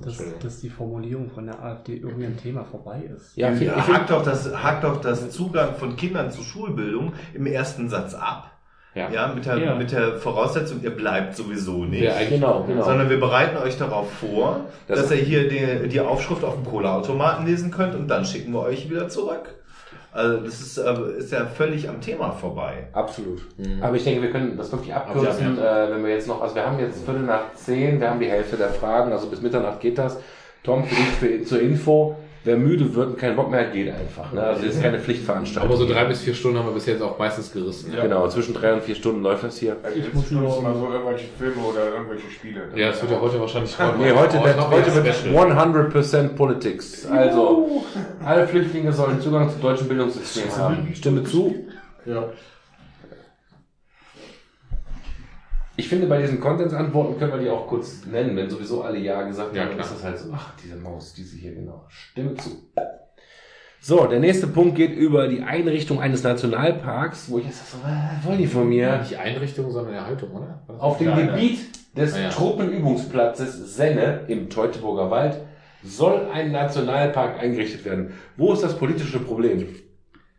dass, 0.01 0.18
dass, 0.18 0.39
dass 0.39 0.60
die 0.61 0.69
Formulierung 0.69 1.30
von 1.30 1.45
der 1.45 1.61
AfD 1.64 1.97
irgendwie 1.97 2.26
ein 2.26 2.38
Thema 2.38 2.64
vorbei 2.65 3.03
ist. 3.15 3.35
Ja, 3.35 3.51
viel, 3.51 3.68
Ja, 3.68 3.88
hakt 3.88 4.10
doch, 4.10 4.23
das, 4.23 4.53
hakt 4.55 4.84
doch 4.84 5.01
das 5.01 5.30
Zugang 5.31 5.76
von 5.76 5.95
Kindern 5.95 6.31
zur 6.31 6.43
Schulbildung 6.43 7.14
im 7.34 7.45
ersten 7.45 7.89
Satz 7.89 8.14
ab. 8.14 8.49
Ja. 8.95 9.10
Ja, 9.10 9.27
mit 9.34 9.45
der, 9.47 9.57
Ja. 9.57 9.76
mit 9.76 9.91
der 9.91 10.18
Voraussetzung, 10.18 10.81
ihr 10.84 10.91
bleibt 10.95 11.35
sowieso 11.35 11.84
nicht. 11.85 12.07
Eigentlich- 12.11 12.30
genau, 12.39 12.64
genau. 12.64 12.84
Sondern 12.84 13.10
wir 13.10 13.19
bereiten 13.19 13.57
euch 13.57 13.76
darauf 13.77 14.11
vor, 14.11 14.65
Das- 14.88 14.99
dass 15.01 15.11
ihr 15.11 15.18
hier 15.18 15.49
die, 15.49 15.89
die 15.89 15.99
Aufschrift 15.99 16.43
auf 16.43 16.53
dem 16.55 16.64
Cola-Automaten 16.65 17.45
lesen 17.47 17.72
könnt 17.72 17.95
und 17.95 18.07
dann 18.07 18.23
schicken 18.23 18.51
wir 18.53 18.60
euch 18.61 18.89
wieder 18.91 19.10
zurück. 19.10 19.55
Also 20.14 20.38
das 20.41 20.61
ist, 20.61 20.77
äh, 20.77 21.18
ist 21.18 21.31
ja 21.31 21.45
völlig 21.48 21.90
am 21.90 21.99
Thema 21.99 22.31
vorbei. 22.31 22.88
Absolut. 22.94 23.41
Mhm. 23.57 23.81
Aber 23.81 23.95
ich 23.95 24.03
denke, 24.03 24.22
wir 24.22 24.31
können 24.31 24.56
das 24.56 24.72
wirklich 24.72 24.94
abkürzen, 24.94 25.57
Aber 25.57 25.88
äh, 25.88 25.91
wenn 25.91 26.03
wir 26.03 26.11
jetzt 26.11 26.27
noch, 26.27 26.40
also 26.41 26.53
wir 26.53 26.65
haben 26.65 26.80
jetzt 26.80 27.03
Viertel 27.03 27.23
nach 27.23 27.53
zehn, 27.56 27.99
wir 27.99 28.11
haben 28.11 28.19
die 28.19 28.30
Hälfte 28.30 28.56
der 28.56 28.69
Fragen, 28.69 29.11
also 29.11 29.27
bis 29.27 29.41
Mitternacht 29.41 29.80
geht 29.80 29.98
das. 29.98 30.19
Tom, 30.64 30.84
für 30.85 30.95
dich 30.95 31.06
für, 31.06 31.44
zur 31.44 31.61
Info, 31.61 32.15
wer 32.45 32.57
müde 32.57 32.94
wird 32.94 33.07
und 33.10 33.18
keinen 33.18 33.36
Bock 33.36 33.49
mehr 33.49 33.61
hat, 33.61 33.74
geht 33.74 33.90
einfach. 33.94 34.32
Ne? 34.34 34.41
Also 34.41 34.65
das 34.65 34.76
ist 34.76 34.82
keine 34.82 34.99
Pflichtveranstaltung. 34.99 35.70
Aber 35.72 35.78
so 35.78 35.88
drei 35.88 36.06
bis 36.06 36.22
vier 36.22 36.34
Stunden 36.34 36.57
haben 36.60 36.68
wir 36.68 36.74
bis 36.74 36.86
jetzt 36.86 37.02
auch 37.02 37.18
meistens 37.18 37.52
gerissen. 37.52 37.94
Ja. 37.95 38.02
Genau, 38.03 38.28
zwischen 38.28 38.53
drei 38.53 38.74
und 38.74 38.84
vier 38.84 38.95
Stunden 38.95 39.22
läuft 39.24 39.44
das 39.44 39.57
hier. 39.57 39.78
Also 39.82 39.98
Ich 39.99 40.14
muss 40.14 40.26
Stunden 40.26 40.44
nur- 40.44 40.61
mal 40.61 40.76
so 40.76 40.90
irgendwelche 40.91 41.26
Filme 41.38 41.61
oder 41.61 41.94
irgendwelche 41.94 42.30
Spiele. 42.30 42.61
Ja, 42.76 42.88
das 42.90 43.02
wird 43.02 43.11
ja 43.11 43.22
heute 43.22 43.40
wahrscheinlich 43.40 43.76
Nee, 43.99 44.11
heute, 44.11 44.38
Oh, 44.41 44.45
wird, 44.45 44.57
noch 44.57 44.72
heute 44.72 44.94
wird 45.03 45.15
Special. 45.15 45.36
100% 45.36 46.36
Politics. 46.36 47.06
Also, 47.06 47.84
alle 48.26 48.48
Flüchtlinge 48.48 48.91
sollen 48.91 49.22
Zugang 49.22 49.49
zum 49.49 49.61
deutschen 49.61 49.88
Bildungssystem 49.88 50.56
haben. 50.57 50.90
Stimme 50.94 51.24
zu. 51.24 51.56
Ja. 52.06 52.26
Ich 55.84 55.89
finde, 55.89 56.07
bei 56.07 56.22
diesen 56.22 56.39
Contents-Antworten 56.39 57.19
können 57.19 57.34
wir 57.34 57.39
die 57.39 57.49
auch 57.49 57.68
kurz 57.68 58.05
nennen, 58.05 58.38
wenn 58.38 58.49
sowieso 58.49 58.84
alle 58.84 58.97
Ja 58.99 59.22
gesagt 59.23 59.53
Ja, 59.53 59.65
haben, 59.65 59.77
ist 59.77 59.91
das 59.91 60.01
halt 60.01 60.18
so, 60.18 60.30
ach, 60.34 60.53
diese 60.64 60.77
Maus, 60.77 61.14
diese 61.14 61.35
hier, 61.35 61.53
genau. 61.53 61.84
Stimme 61.89 62.35
zu. 62.35 62.51
So, 63.81 64.05
der 64.07 64.22
nächste 64.22 64.47
Punkt 64.47 64.77
geht 64.77 64.95
über 64.95 65.27
die 65.27 65.41
Einrichtung 65.41 65.99
eines 65.99 66.23
Nationalparks, 66.23 67.30
wo 67.30 67.39
ich 67.39 67.45
jetzt 67.47 67.69
so, 67.69 67.77
was 67.84 68.26
wollen 68.26 68.38
die 68.38 68.47
von 68.47 68.69
mir? 68.69 68.97
Nicht 68.99 69.18
Einrichtung, 69.18 69.69
sondern 69.72 69.93
Erhaltung, 69.95 70.31
oder? 70.31 70.64
Auf 70.80 70.99
dem 70.99 71.07
Ja, 71.10 71.19
ja. 71.19 71.26
Gebiet 71.26 71.60
des 71.97 72.14
Ah, 72.14 72.19
ja. 72.22 72.30
Truppenübungsplatzes 72.30 73.76
Senne 73.76 74.22
im 74.30 74.49
Teutoburger 74.49 75.11
Wald 75.11 75.38
soll 75.84 76.27
ein 76.34 76.53
Nationalpark 76.53 77.38
eingerichtet 77.41 77.84
werden. 77.84 78.14
Wo 78.38 78.53
ist 78.53 78.64
das 78.64 78.77
politische 78.77 79.19
Problem? 79.19 79.68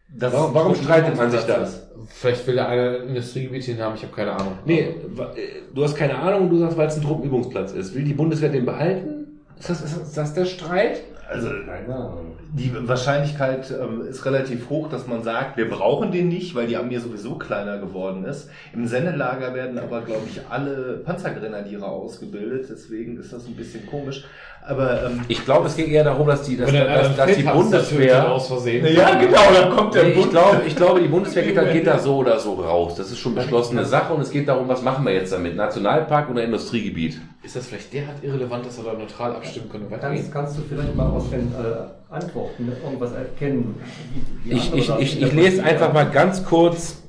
Das 0.08 0.32
Warum, 0.32 0.54
warum 0.54 0.74
streitet 0.74 1.14
man 1.18 1.30
sich 1.30 1.42
das? 1.42 1.84
Vielleicht 2.08 2.46
will 2.46 2.58
er 2.58 2.68
eine 2.68 2.96
Industriegebiet 2.98 3.64
hin 3.64 3.80
haben, 3.80 3.94
ich 3.94 4.02
habe 4.02 4.14
keine 4.14 4.32
Ahnung. 4.32 4.58
Nee, 4.64 4.88
wa- 5.14 5.32
äh, 5.36 5.62
du 5.74 5.84
hast 5.84 5.94
keine 5.96 6.16
Ahnung, 6.18 6.50
du 6.50 6.58
sagst, 6.58 6.76
weil 6.76 6.88
es 6.88 6.96
ein 6.96 7.02
Truppenübungsplatz 7.02 7.72
ist. 7.72 7.94
Will 7.94 8.04
die 8.04 8.14
Bundeswehr 8.14 8.48
den 8.50 8.64
behalten? 8.64 9.40
Ist 9.58 9.70
das, 9.70 9.82
ist 9.82 10.16
das, 10.16 10.34
der 10.34 10.44
Streit? 10.44 11.02
Also 11.26 11.48
Keine 11.64 11.94
Ahnung. 11.94 12.36
die 12.52 12.70
Wahrscheinlichkeit 12.86 13.72
ähm, 13.72 14.02
ist 14.06 14.26
relativ 14.26 14.68
hoch, 14.68 14.90
dass 14.90 15.06
man 15.06 15.22
sagt, 15.22 15.56
wir 15.56 15.70
brauchen 15.70 16.12
den 16.12 16.28
nicht, 16.28 16.54
weil 16.54 16.66
die 16.66 16.76
Armee 16.76 16.98
sowieso 16.98 17.36
kleiner 17.36 17.78
geworden 17.78 18.24
ist. 18.26 18.50
Im 18.74 18.86
Sennelager 18.86 19.54
werden 19.54 19.78
aber, 19.78 20.02
glaube 20.02 20.24
ich, 20.28 20.42
alle 20.50 21.00
Panzergrenadiere 21.04 21.86
ausgebildet, 21.86 22.66
deswegen 22.70 23.18
ist 23.18 23.32
das 23.32 23.46
ein 23.46 23.54
bisschen 23.56 23.86
komisch. 23.86 24.26
Aber 24.66 25.05
ähm, 25.07 25.20
Ich 25.28 25.45
glaube, 25.45 25.66
es 25.66 25.77
ging 25.77 25.91
eher 25.91 26.05
darum, 26.05 26.27
dass 26.27 26.43
die, 26.43 26.57
dass, 26.57 26.73
er 26.73 26.86
dass, 26.86 27.16
dass 27.16 27.36
die 27.36 27.43
Bundeswehr. 27.43 28.31
aus 28.32 28.49
Versehen. 28.49 28.86
ja, 28.95 29.15
genau, 29.16 29.41
dann 29.53 29.77
kommt 29.77 29.95
der 29.95 30.05
Nee, 30.05 30.09
ich 30.11 30.16
Bund. 30.16 30.31
glaube, 30.31 30.62
ich 30.66 30.74
glaube, 30.74 31.01
die 31.03 31.09
Bundeswehr 31.09 31.43
geht 31.43 31.57
da, 31.57 31.65
geht 31.65 31.86
da 31.86 31.99
so 32.07 32.16
oder 32.16 32.39
so 32.41 32.55
raus. 32.55 32.95
Das 32.95 33.11
ist 33.11 33.19
schon 33.19 33.35
beschlossene 33.35 33.85
Sache 33.85 34.15
und 34.15 34.23
es 34.23 34.31
geht 34.31 34.49
darum, 34.49 34.66
was 34.66 34.81
machen 34.82 35.05
wir 35.05 35.12
jetzt 35.12 35.32
damit? 35.35 35.55
Nationalpark 35.57 36.31
oder 36.31 36.43
Industriegebiet? 36.45 37.20
Ist 37.43 37.57
das 37.57 37.66
vielleicht 37.66 37.93
derart 37.93 38.23
irrelevant, 38.23 38.65
dass 38.65 38.78
er 38.78 38.85
da 38.85 38.93
neutral 38.95 39.32
abstimmen 39.36 39.69
könnte? 39.70 39.86
Kannst, 40.01 40.32
kannst 40.32 40.57
du 40.57 40.62
vielleicht 40.66 40.97
mal 40.97 41.11
aus 41.11 41.28
den 41.28 41.53
äh, 41.53 42.15
Antworten 42.15 42.73
irgendwas 42.82 43.12
erkennen? 43.12 43.78
wie- 44.45 44.51
wie 44.51 44.57
Ich, 44.57 44.73
ich, 44.74 44.91
ich, 44.99 45.23
ich 45.23 45.32
lese 45.35 45.62
einfach 45.62 45.93
mal 45.93 46.05
ganz 46.07 46.43
kurz. 46.43 47.03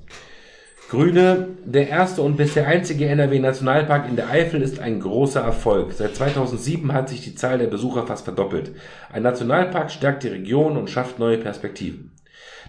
Grüne, 0.95 1.49
der 1.65 1.89
erste 1.89 2.21
und 2.21 2.37
bisher 2.37 2.67
einzige 2.67 3.07
NRW-Nationalpark 3.07 4.07
in 4.07 4.15
der 4.15 4.29
Eifel 4.29 4.61
ist 4.61 4.79
ein 4.79 5.01
großer 5.01 5.41
Erfolg. 5.41 5.91
Seit 5.91 6.15
2007 6.15 6.93
hat 6.93 7.09
sich 7.09 7.19
die 7.19 7.35
Zahl 7.35 7.57
der 7.57 7.67
Besucher 7.67 8.07
fast 8.07 8.23
verdoppelt. 8.23 8.71
Ein 9.11 9.23
Nationalpark 9.23 9.91
stärkt 9.91 10.23
die 10.23 10.29
Region 10.29 10.77
und 10.77 10.89
schafft 10.89 11.19
neue 11.19 11.37
Perspektiven. 11.37 12.13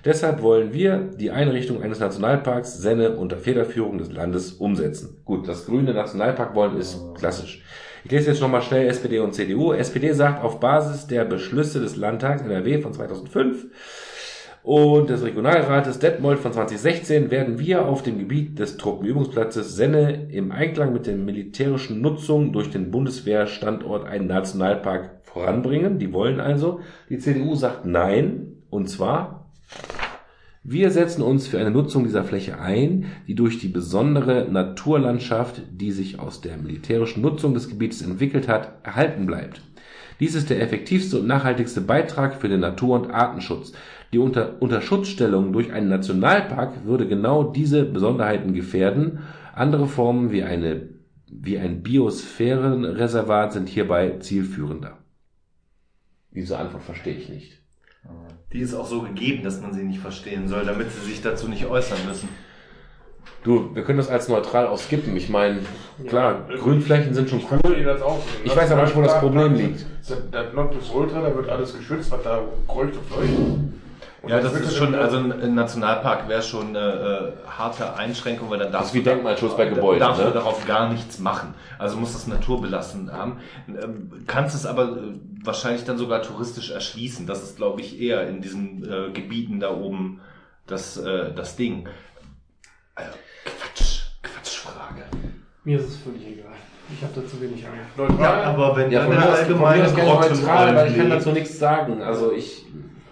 Deshalb 0.04 0.42
wollen 0.42 0.72
wir 0.72 0.98
die 0.98 1.30
Einrichtung 1.30 1.80
eines 1.84 2.00
Nationalparks 2.00 2.76
Senne 2.76 3.12
unter 3.12 3.36
Federführung 3.36 3.98
des 3.98 4.10
Landes 4.10 4.54
umsetzen. 4.54 5.18
Gut, 5.24 5.46
das 5.46 5.64
grüne 5.66 5.94
Nationalpark 5.94 6.56
wollen 6.56 6.78
ist 6.78 6.98
klassisch. 7.14 7.62
Ich 8.04 8.10
lese 8.10 8.30
jetzt 8.30 8.40
nochmal 8.40 8.62
schnell 8.62 8.88
SPD 8.88 9.20
und 9.20 9.34
CDU. 9.34 9.72
SPD 9.72 10.12
sagt, 10.12 10.42
auf 10.42 10.58
Basis 10.58 11.06
der 11.06 11.24
Beschlüsse 11.24 11.78
des 11.78 11.94
Landtags 11.94 12.42
NRW 12.42 12.82
von 12.82 12.92
2005 12.92 13.66
und 14.66 15.10
des 15.10 15.22
Regionalrates 15.22 16.00
Detmold 16.00 16.40
von 16.40 16.52
2016 16.52 17.30
werden 17.30 17.60
wir 17.60 17.86
auf 17.86 18.02
dem 18.02 18.18
Gebiet 18.18 18.58
des 18.58 18.76
Truppenübungsplatzes 18.76 19.76
Senne 19.76 20.26
im 20.32 20.50
Einklang 20.50 20.92
mit 20.92 21.06
der 21.06 21.14
militärischen 21.14 22.00
Nutzung 22.00 22.52
durch 22.52 22.68
den 22.70 22.90
Bundeswehrstandort 22.90 24.08
einen 24.08 24.26
Nationalpark 24.26 25.20
voranbringen. 25.22 26.00
Die 26.00 26.12
wollen 26.12 26.40
also. 26.40 26.80
Die 27.08 27.18
CDU 27.18 27.54
sagt 27.54 27.86
nein. 27.86 28.56
Und 28.68 28.88
zwar, 28.88 29.52
wir 30.64 30.90
setzen 30.90 31.22
uns 31.22 31.46
für 31.46 31.60
eine 31.60 31.70
Nutzung 31.70 32.02
dieser 32.02 32.24
Fläche 32.24 32.58
ein, 32.58 33.04
die 33.28 33.36
durch 33.36 33.60
die 33.60 33.68
besondere 33.68 34.48
Naturlandschaft, 34.50 35.62
die 35.70 35.92
sich 35.92 36.18
aus 36.18 36.40
der 36.40 36.56
militärischen 36.56 37.22
Nutzung 37.22 37.54
des 37.54 37.68
Gebietes 37.68 38.02
entwickelt 38.02 38.48
hat, 38.48 38.80
erhalten 38.82 39.26
bleibt. 39.26 39.60
Dies 40.20 40.34
ist 40.34 40.50
der 40.50 40.60
effektivste 40.62 41.20
und 41.20 41.26
nachhaltigste 41.26 41.80
Beitrag 41.80 42.40
für 42.40 42.48
den 42.48 42.60
Natur- 42.60 43.00
und 43.00 43.10
Artenschutz. 43.10 43.72
Die 44.12 44.18
unter 44.18 44.62
Unterschutzstellung 44.62 45.52
durch 45.52 45.72
einen 45.72 45.88
Nationalpark 45.88 46.84
würde 46.84 47.06
genau 47.06 47.44
diese 47.44 47.84
Besonderheiten 47.84 48.54
gefährden. 48.54 49.20
Andere 49.54 49.86
Formen 49.86 50.32
wie, 50.32 50.42
eine, 50.42 50.88
wie 51.26 51.58
ein 51.58 51.82
Biosphärenreservat 51.82 53.52
sind 53.52 53.68
hierbei 53.68 54.18
zielführender. 54.20 54.98
Diese 56.30 56.58
Antwort 56.58 56.82
verstehe 56.82 57.16
ich 57.16 57.28
nicht. 57.28 57.62
Die 58.52 58.60
ist 58.60 58.74
auch 58.74 58.86
so 58.86 59.02
gegeben, 59.02 59.42
dass 59.42 59.60
man 59.60 59.74
sie 59.74 59.82
nicht 59.82 59.98
verstehen 59.98 60.48
soll, 60.48 60.64
damit 60.64 60.90
sie 60.92 61.04
sich 61.04 61.20
dazu 61.20 61.48
nicht 61.48 61.66
äußern 61.66 61.98
müssen. 62.06 62.28
Du, 63.44 63.70
wir 63.74 63.84
können 63.84 63.98
das 63.98 64.08
als 64.08 64.28
neutral 64.28 64.66
auch 64.66 64.78
skippen. 64.78 65.16
Ich 65.16 65.28
meine, 65.28 65.60
klar, 66.08 66.46
Grünflächen 66.58 67.14
sind 67.14 67.30
schon 67.30 67.38
Ich 67.38 67.46
cool. 67.50 67.84
das 67.84 68.02
auch. 68.02 68.18
Ich 68.42 68.56
weiß 68.56 68.72
aber 68.72 68.82
nicht, 68.82 68.96
wo 68.96 69.02
das 69.02 69.20
Problem 69.20 69.54
liegt. 69.54 69.86
Das 70.00 70.18
das 70.30 70.52
Nonplusultra, 70.52 71.20
da 71.20 71.34
wird 71.34 71.48
alles 71.48 71.76
geschützt, 71.76 72.10
was 72.10 72.22
da 72.22 72.40
kreucht 72.66 72.96
und 72.96 73.06
fleucht. 73.06 73.30
Und 74.22 74.32
Ja, 74.32 74.40
das 74.40 74.52
wird 74.52 74.64
ist 74.64 74.76
schon, 74.76 74.94
also 74.96 75.18
ein 75.18 75.54
Nationalpark 75.54 76.28
wäre 76.28 76.42
schon 76.42 76.76
eine 76.76 77.34
äh, 77.46 77.48
harte 77.48 77.94
Einschränkung, 77.94 78.50
weil 78.50 78.58
dann 78.58 78.72
darfst 78.72 78.88
ist 78.88 78.94
wie 78.94 79.04
du 79.04 79.10
Denkmalschutz 79.10 79.56
bei 79.56 79.66
Gebäuden, 79.66 80.00
darfst 80.00 80.20
ne? 80.20 80.26
du 80.26 80.32
darauf 80.32 80.66
gar 80.66 80.90
nichts 80.90 81.20
machen. 81.20 81.54
Also 81.78 81.96
muss 81.96 82.14
das 82.14 82.26
naturbelassen 82.26 83.12
haben. 83.12 83.38
Ähm, 83.68 84.24
kannst 84.26 84.56
es 84.56 84.66
aber 84.66 84.84
äh, 84.84 84.98
wahrscheinlich 85.44 85.84
dann 85.84 85.98
sogar 85.98 86.22
touristisch 86.22 86.72
erschließen. 86.72 87.28
Das 87.28 87.44
ist, 87.44 87.56
glaube 87.56 87.80
ich, 87.80 88.00
eher 88.00 88.26
in 88.26 88.42
diesen 88.42 88.84
äh, 88.84 89.12
Gebieten 89.12 89.60
da 89.60 89.70
oben 89.70 90.20
das, 90.66 90.96
äh, 90.96 91.32
das 91.32 91.54
Ding. 91.54 91.88
Quatsch, 92.96 94.02
Quatschfrage. 94.22 95.02
Mir 95.64 95.78
ist 95.78 95.88
es 95.88 95.96
völlig 95.98 96.26
egal. 96.26 96.52
Ich 96.92 97.02
habe 97.02 97.20
da 97.20 97.26
zu 97.26 97.40
wenig 97.40 97.64
Ahnung. 97.66 97.78
Neutral. 97.96 98.20
Ja, 98.20 98.42
aber 98.44 98.76
wenn 98.76 98.90
Ja, 98.90 99.00
dann 99.00 99.10
mir 99.10 99.28
allgemeine 99.28 99.92
gerne 99.92 100.14
neutral, 100.14 100.76
weil 100.76 100.90
ich 100.90 100.96
kann 100.96 101.10
dazu 101.10 101.30
nichts 101.32 101.58
sagen. 101.58 102.00
Also 102.00 102.32
ich, 102.32 102.64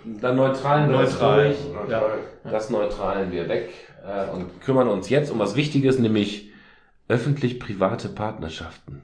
dann 0.05 0.37
neutralen 0.37 0.91
wir 0.91 0.99
das 1.01 1.13
Neutral. 1.15 1.45
durch. 1.45 1.57
Neutral. 1.73 2.19
Das 2.45 2.71
neutralen 2.71 3.33
wir 3.33 3.49
weg 3.49 3.71
äh, 4.07 4.31
und 4.33 4.61
kümmern 4.61 4.89
uns 4.89 5.09
jetzt 5.09 5.31
um 5.31 5.39
was 5.39 5.57
Wichtiges, 5.57 5.99
nämlich 5.99 6.51
öffentlich-private 7.09 8.09
Partnerschaften. 8.11 9.03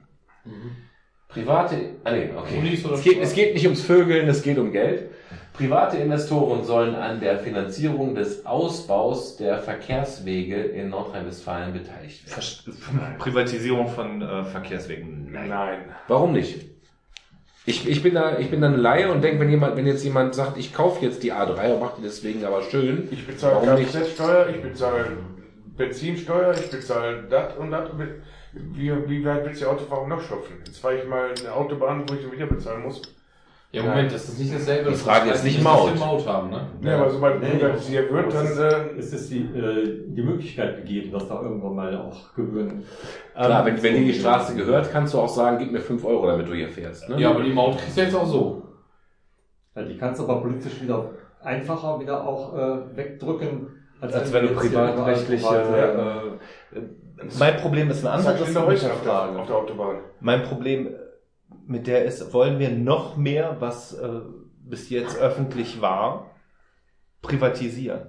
Private, 1.27 1.75
ah 2.03 2.11
nee, 2.11 2.29
okay. 2.35 2.79
Es 2.93 3.03
geht, 3.03 3.21
es 3.21 3.33
geht 3.33 3.53
nicht 3.53 3.65
ums 3.65 3.81
Vögeln, 3.81 4.27
es 4.27 4.41
geht 4.41 4.57
um 4.57 4.71
Geld. 4.71 5.11
Private 5.53 5.97
Investoren 5.97 6.63
sollen 6.63 6.95
an 6.95 7.19
der 7.19 7.39
Finanzierung 7.39 8.15
des 8.15 8.45
Ausbaus 8.45 9.35
der 9.37 9.59
Verkehrswege 9.59 10.55
in 10.55 10.89
Nordrhein-Westfalen 10.89 11.73
beteiligt 11.73 12.29
werden. 12.29 13.17
Privatisierung 13.17 13.89
von 13.89 14.21
äh, 14.21 14.45
Verkehrswegen. 14.45 15.29
Nein. 15.31 15.49
Nein. 15.49 15.79
Warum 16.07 16.31
nicht? 16.33 16.71
Ich, 17.65 17.87
ich 17.87 18.01
bin 18.01 18.15
da, 18.15 18.39
ich 18.39 18.49
bin 18.49 18.61
da 18.61 18.67
eine 18.67 18.77
Laie 18.77 19.11
und 19.11 19.23
denke, 19.23 19.39
wenn 19.39 19.49
jemand, 19.49 19.75
wenn 19.75 19.85
jetzt 19.85 20.03
jemand 20.03 20.33
sagt, 20.33 20.57
ich 20.57 20.73
kaufe 20.73 21.05
jetzt 21.05 21.21
die 21.21 21.31
A3 21.31 21.73
und 21.73 21.79
mache 21.79 21.95
die 21.97 22.03
deswegen 22.03 22.43
aber 22.43 22.63
schön, 22.63 23.07
Ich 23.11 23.27
bezahle? 23.27 23.83
Kfz-Steuer, 23.83 24.49
ich 24.49 24.61
bezahle 24.61 25.17
Benzinsteuer, 25.77 26.53
ich 26.53 26.69
bezahle 26.69 27.23
das 27.29 27.57
und 27.57 27.71
das. 27.71 27.89
Wie, 28.53 28.91
wie 29.07 29.25
weit 29.25 29.45
willst 29.45 29.61
du 29.61 29.65
die 29.65 29.71
Autofahrer 29.71 30.07
noch 30.07 30.21
stopfen? 30.21 30.55
Jetzt 30.65 30.79
fahre 30.79 30.97
ich 30.97 31.07
mal 31.07 31.33
eine 31.39 31.53
Autobahn, 31.53 32.03
wo 32.07 32.15
ich 32.15 32.21
den 32.21 32.31
wieder 32.31 32.47
bezahlen 32.47 32.83
muss. 32.83 33.01
Ja, 33.73 33.83
Moment, 33.83 34.11
das 34.11 34.27
ist 34.27 34.37
nicht 34.37 34.53
dasselbe. 34.53 34.85
Die 34.85 34.91
das 34.91 35.01
Frage 35.01 35.29
heißt 35.29 35.35
ist 35.35 35.43
nicht 35.45 35.63
Maut. 35.63 35.97
Maut 35.97 36.27
haben, 36.27 36.49
ne? 36.49 36.67
Ja, 36.81 36.97
aber 36.97 37.09
sobald 37.09 37.39
Nee, 37.41 37.51
privatisiert 37.51 38.11
wird, 38.11 38.33
dann, 38.33 38.45
äh, 38.45 38.99
ist 38.99 39.13
es 39.13 39.29
die, 39.29 39.43
äh, 39.43 40.03
die 40.07 40.21
Möglichkeit 40.21 40.75
gegeben, 40.75 41.11
dass 41.13 41.29
da 41.29 41.41
irgendwann 41.41 41.75
mal 41.75 41.95
auch 41.95 42.33
Gebühren. 42.35 42.83
Klar, 43.33 43.65
Ähm, 43.65 43.73
wenn, 43.73 43.83
wenn 43.83 43.95
dir 43.95 44.11
die 44.11 44.19
Straße 44.19 44.55
gehört, 44.55 44.91
kannst 44.91 45.13
du 45.13 45.19
auch 45.19 45.29
sagen, 45.29 45.57
gib 45.57 45.71
mir 45.71 45.79
5 45.79 46.03
Euro, 46.03 46.27
damit 46.27 46.49
du 46.49 46.53
hier 46.53 46.67
fährst. 46.67 47.07
Ne? 47.07 47.17
Ja, 47.21 47.29
aber 47.29 47.43
die 47.43 47.53
Maut 47.53 47.77
kriegst 47.77 47.95
du 47.95 48.01
jetzt 48.01 48.15
auch 48.15 48.27
so. 48.27 48.63
Ja, 49.73 49.83
die 49.83 49.97
kannst 49.97 50.19
du 50.19 50.25
aber 50.25 50.41
politisch 50.41 50.81
wieder 50.81 51.11
einfacher 51.41 51.97
wieder 52.01 52.27
auch 52.27 52.53
äh, 52.53 52.97
wegdrücken, 52.97 53.67
Als 54.01 54.33
wenn 54.33 54.47
du 54.47 54.53
privatrechtliche. 54.53 55.47
Äh, 55.47 56.77
äh, 56.77 56.81
mein 57.39 57.55
Problem 57.57 57.89
ist 57.89 58.05
ein 58.05 58.11
anderes 58.11 58.55
auf 58.55 59.03
der, 59.03 59.39
auf 59.39 59.47
der 59.47 59.55
Autobahn. 59.55 59.97
Mein 60.19 60.43
Problem 60.43 60.89
mit 61.71 61.87
der 61.87 62.05
ist, 62.05 62.33
wollen 62.33 62.59
wir 62.59 62.69
noch 62.69 63.17
mehr, 63.17 63.57
was 63.59 63.93
äh, 63.93 64.21
bis 64.63 64.89
jetzt 64.89 65.17
öffentlich 65.17 65.81
war, 65.81 66.31
privatisieren? 67.21 68.01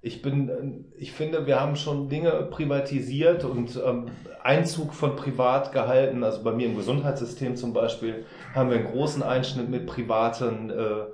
Ich 0.00 0.20
bin, 0.22 0.48
äh, 0.48 1.00
ich 1.00 1.12
finde, 1.12 1.46
wir 1.46 1.60
haben 1.60 1.76
schon 1.76 2.08
Dinge 2.08 2.30
privatisiert 2.50 3.44
und 3.44 3.80
ähm, 3.84 4.06
Einzug 4.42 4.94
von 4.94 5.14
privat 5.14 5.72
gehalten. 5.72 6.24
Also 6.24 6.42
bei 6.42 6.52
mir 6.52 6.66
im 6.66 6.76
Gesundheitssystem 6.76 7.56
zum 7.56 7.72
Beispiel 7.72 8.24
haben 8.54 8.70
wir 8.70 8.78
einen 8.78 8.90
großen 8.90 9.22
Einschnitt 9.22 9.68
mit 9.68 9.86
privaten 9.86 10.70
äh, 10.70 11.04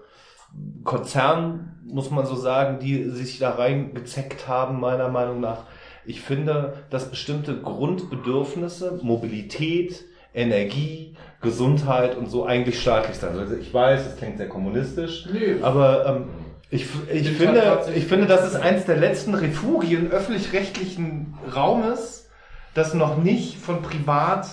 Konzernen, 0.84 1.78
muss 1.84 2.10
man 2.10 2.24
so 2.24 2.34
sagen, 2.34 2.78
die 2.78 3.04
sich 3.10 3.38
da 3.38 3.50
reingezeckt 3.50 4.48
haben, 4.48 4.80
meiner 4.80 5.08
Meinung 5.08 5.40
nach. 5.40 5.66
Ich 6.06 6.22
finde, 6.22 6.84
dass 6.88 7.10
bestimmte 7.10 7.60
Grundbedürfnisse, 7.60 8.98
Mobilität, 9.02 10.06
Energie, 10.32 11.16
Gesundheit 11.40 12.16
und 12.16 12.28
so 12.30 12.46
eigentlich 12.46 12.80
staatlich 12.80 13.16
sind. 13.16 13.38
Also 13.38 13.54
ich 13.54 13.72
weiß, 13.72 14.04
das 14.04 14.16
klingt 14.16 14.38
sehr 14.38 14.48
kommunistisch, 14.48 15.26
Nö. 15.32 15.56
aber 15.62 16.06
ähm, 16.06 16.24
ich, 16.70 16.86
ich, 17.12 17.30
finde, 17.30 17.60
tatsächlich- 17.62 18.02
ich 18.04 18.08
finde, 18.08 18.26
das 18.26 18.46
ist 18.46 18.56
eins 18.56 18.84
der 18.86 18.96
letzten 18.96 19.34
Refugien 19.34 20.10
öffentlich-rechtlichen 20.10 21.34
Raumes, 21.54 22.28
das 22.74 22.92
noch 22.94 23.16
nicht 23.22 23.56
von 23.58 23.82
privat 23.82 24.46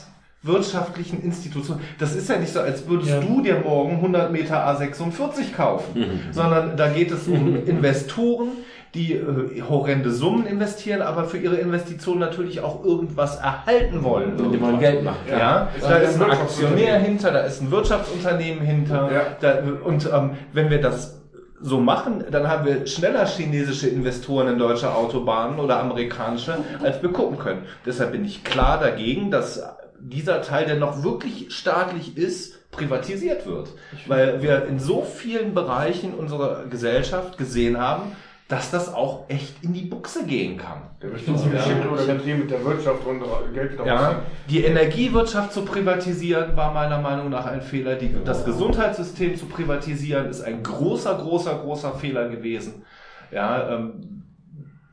wirtschaftlichen 0.43 1.23
Institutionen, 1.23 1.81
das 1.97 2.15
ist 2.15 2.29
ja 2.29 2.37
nicht 2.37 2.53
so, 2.53 2.59
als 2.59 2.87
würdest 2.87 3.09
Ja. 3.09 3.19
du 3.19 3.41
dir 3.41 3.61
morgen 3.61 3.95
100 3.97 4.31
Meter 4.31 4.67
A46 4.67 5.53
kaufen, 5.55 6.21
sondern 6.31 6.77
da 6.77 6.87
geht 6.89 7.09
es 7.11 7.27
um 7.27 7.55
Investoren, 7.65 8.49
die 8.95 9.13
äh, 9.13 9.61
horrende 9.61 10.09
Summen 10.09 10.47
investieren, 10.47 11.01
aber 11.01 11.25
für 11.25 11.37
ihre 11.37 11.57
Investitionen 11.57 12.19
natürlich 12.19 12.61
auch 12.61 12.83
irgendwas 12.83 13.37
erhalten 13.37 14.03
wollen. 14.03 14.37
Die 14.51 14.61
wollen 14.61 14.79
Geld 14.79 15.03
machen. 15.03 15.17
Ja, 15.29 15.69
Ist 15.75 15.85
da 15.85 15.97
ist 15.97 16.21
ein. 16.21 16.31
Aktionär 16.31 16.99
hinter, 16.99 17.31
da 17.31 17.41
ist 17.41 17.61
ein 17.61 17.71
Wirtschaftsunternehmen 17.71 18.65
hinter. 18.65 19.11
Ja. 19.11 19.21
Da, 19.39 19.59
und 19.83 20.09
ähm, 20.11 20.31
wenn 20.53 20.69
wir 20.69 20.81
das 20.81 21.21
so 21.61 21.79
machen, 21.79 22.23
dann 22.31 22.47
haben 22.47 22.65
wir 22.65 22.87
schneller 22.87 23.25
chinesische 23.25 23.87
Investoren 23.87 24.47
in 24.47 24.57
deutsche 24.57 24.93
Autobahnen 24.93 25.59
oder 25.59 25.79
amerikanische, 25.79 26.57
als 26.83 27.01
wir 27.01 27.11
gucken 27.11 27.37
können. 27.37 27.63
Deshalb 27.85 28.11
bin 28.11 28.23
ich 28.25 28.43
klar 28.43 28.79
dagegen, 28.79 29.31
dass 29.31 29.63
dieser 29.99 30.41
Teil, 30.41 30.65
der 30.65 30.75
noch 30.75 31.03
wirklich 31.03 31.53
staatlich 31.53 32.17
ist, 32.17 32.71
privatisiert 32.71 33.47
wird. 33.47 33.69
Weil 34.07 34.41
wir 34.41 34.65
in 34.65 34.79
so 34.79 35.01
vielen 35.03 35.53
Bereichen 35.53 36.13
unserer 36.13 36.65
Gesellschaft 36.65 37.37
gesehen 37.37 37.79
haben, 37.79 38.11
dass 38.47 38.69
das 38.69 38.93
auch 38.93 39.27
echt 39.27 39.63
in 39.63 39.73
die 39.73 39.85
Buchse 39.85 40.25
gehen 40.25 40.57
kann. 40.57 40.83
Der 41.01 41.07
bestimmt 41.07 41.39
sich 41.39 41.51
geschickt 41.51 41.83
oder 41.91 42.13
mit 42.13 42.51
der 42.51 42.63
Wirtschaft 42.63 43.05
und 43.05 43.23
Geld 43.53 43.73
wieder 43.73 43.85
Ja, 43.87 44.21
die 44.47 44.63
Energiewirtschaft 44.63 45.51
zu 45.51 45.65
privatisieren 45.65 46.55
war 46.55 46.71
meiner 46.71 47.01
Meinung 47.01 47.31
nach 47.31 47.47
ein 47.47 47.61
Fehler. 47.61 47.95
Die, 47.95 48.15
das 48.23 48.45
Gesundheitssystem 48.45 49.35
zu 49.35 49.47
privatisieren 49.47 50.27
ist 50.27 50.41
ein 50.41 50.61
großer, 50.61 51.15
großer, 51.15 51.55
großer 51.55 51.93
Fehler 51.95 52.29
gewesen. 52.29 52.83
Ja, 53.31 53.77
ähm, 53.77 54.23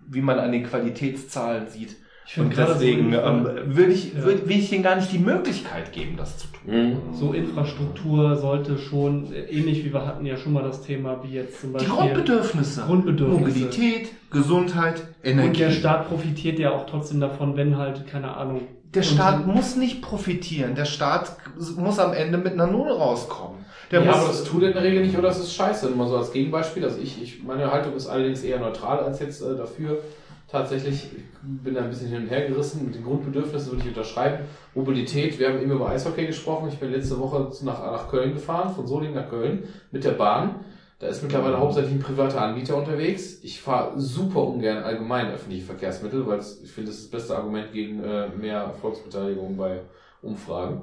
wie 0.09 0.23
man 0.23 0.39
an 0.39 0.53
den 0.53 0.65
Qualitätszahlen 0.65 1.69
sieht. 1.69 1.97
Ich 2.25 2.35
finde 2.35 2.51
Und 2.51 2.57
deswegen 2.57 3.13
so, 3.13 3.19
ähm, 3.19 3.49
will, 3.67 3.91
ich, 3.91 4.15
Ja. 4.15 4.25
will, 4.25 4.43
will 4.47 4.59
ich 4.59 4.71
denen 4.71 4.83
gar 4.83 4.97
nicht 4.97 5.13
die 5.13 5.19
Möglichkeit 5.19 5.93
geben, 5.93 6.17
das 6.17 6.39
zu 6.39 6.47
tun. 6.47 6.53
Mhm. 6.65 6.97
so 7.13 7.33
Infrastruktur 7.33 8.37
sollte 8.37 8.79
schon, 8.79 9.33
äh, 9.33 9.41
ähnlich 9.51 9.85
wie 9.85 9.93
wir 9.93 10.07
hatten 10.07 10.25
ja 10.25 10.37
schon 10.37 10.53
mal 10.53 10.63
das 10.63 10.83
Thema, 10.83 11.21
wie 11.25 11.35
jetzt 11.35 11.61
zum 11.61 11.71
Die 11.71 11.75
Beispiel 11.75 11.93
Grundbedürfnisse. 11.93 12.83
Grundbedürfnisse. 12.83 13.41
Mobilität, 13.41 14.13
Gesundheit, 14.31 15.03
Energie. 15.25 15.49
Und 15.49 15.59
der 15.59 15.71
Staat 15.73 16.09
profitiert 16.09 16.59
ja 16.61 16.71
auch 16.71 16.87
trotzdem 16.87 17.19
davon, 17.21 17.57
wenn 17.57 17.77
halt, 17.77 18.07
keine 18.07 18.37
Ahnung. 18.37 18.63
Der 18.95 19.03
Staat 19.03 19.47
muss 19.47 19.75
nicht 19.77 20.03
profitieren. 20.03 20.75
Der 20.75 20.85
Staat 20.85 21.37
muss 21.77 21.99
am 21.99 22.13
Ende 22.13 22.39
mit 22.39 22.53
einer 22.53 22.67
Null 22.67 22.91
rauskommen. 22.91 23.65
Der 23.91 24.01
ja, 24.01 24.07
muss, 24.07 24.17
aber 24.17 24.29
das 24.29 24.45
tut 24.45 24.63
er 24.63 24.69
in 24.69 24.75
der 24.75 24.83
Regel 24.85 25.03
nicht 25.03 25.19
oder 25.19 25.31
es 25.31 25.39
ist 25.39 25.55
scheiße. 25.55 25.91
Mal 25.91 26.09
so 26.09 26.17
als 26.17 26.33
Gegenbeispiel. 26.33 26.85
Also 26.85 26.99
ich, 27.01 27.21
ich, 27.23 27.43
meine 27.43 27.71
Haltung 27.71 27.95
ist 27.95 28.07
allerdings 28.07 28.43
eher 28.43 28.61
neutral 28.61 29.01
als 29.01 29.21
jetzt 29.21 29.43
äh, 29.43 29.57
dafür. 29.57 29.99
Tatsächlich, 30.53 31.07
ich 31.17 31.23
bin 31.43 31.73
da 31.73 31.81
ein 31.81 31.89
bisschen 31.89 32.11
hin 32.11 32.25
und 32.25 32.29
her 32.29 32.47
gerissen. 32.47 32.85
Mit 32.85 32.95
den 32.95 33.05
Grundbedürfnissen 33.05 33.73
würde 33.73 33.85
ich 33.85 33.89
unterschreiben. 33.89 34.45
Mobilität, 34.75 35.39
wir 35.39 35.49
haben 35.49 35.63
eben 35.63 35.71
über 35.71 35.89
Eishockey 35.89 36.27
gesprochen. 36.27 36.69
Ich 36.69 36.79
bin 36.79 36.93
letzte 36.93 37.19
Woche 37.19 37.51
nach, 37.65 37.81
nach 37.81 38.11
Köln 38.11 38.35
gefahren, 38.35 38.75
von 38.75 38.87
Solingen 38.87 39.15
nach 39.15 39.31
Köln 39.31 39.67
mit 39.93 40.05
der 40.05 40.11
Bahn. 40.11 40.57
Da 40.99 41.07
ist 41.07 41.23
mittlerweile 41.23 41.59
hauptsächlich 41.59 41.95
ein 41.95 42.01
privater 42.01 42.43
Anbieter 42.43 42.77
unterwegs. 42.77 43.43
Ich 43.43 43.63
fahre 43.63 43.99
super 43.99 44.43
ungern 44.43 44.85
allgemein 44.85 45.31
öffentliche 45.31 45.65
Verkehrsmittel, 45.65 46.27
weil 46.27 46.41
ich 46.41 46.71
finde, 46.71 46.91
das 46.91 46.99
ist 46.99 47.05
das 47.05 47.11
beste 47.11 47.35
Argument 47.35 47.73
gegen 47.73 48.05
äh, 48.05 48.29
mehr 48.29 48.75
Volksbeteiligung 48.79 49.57
bei 49.57 49.81
Umfragen. 50.21 50.83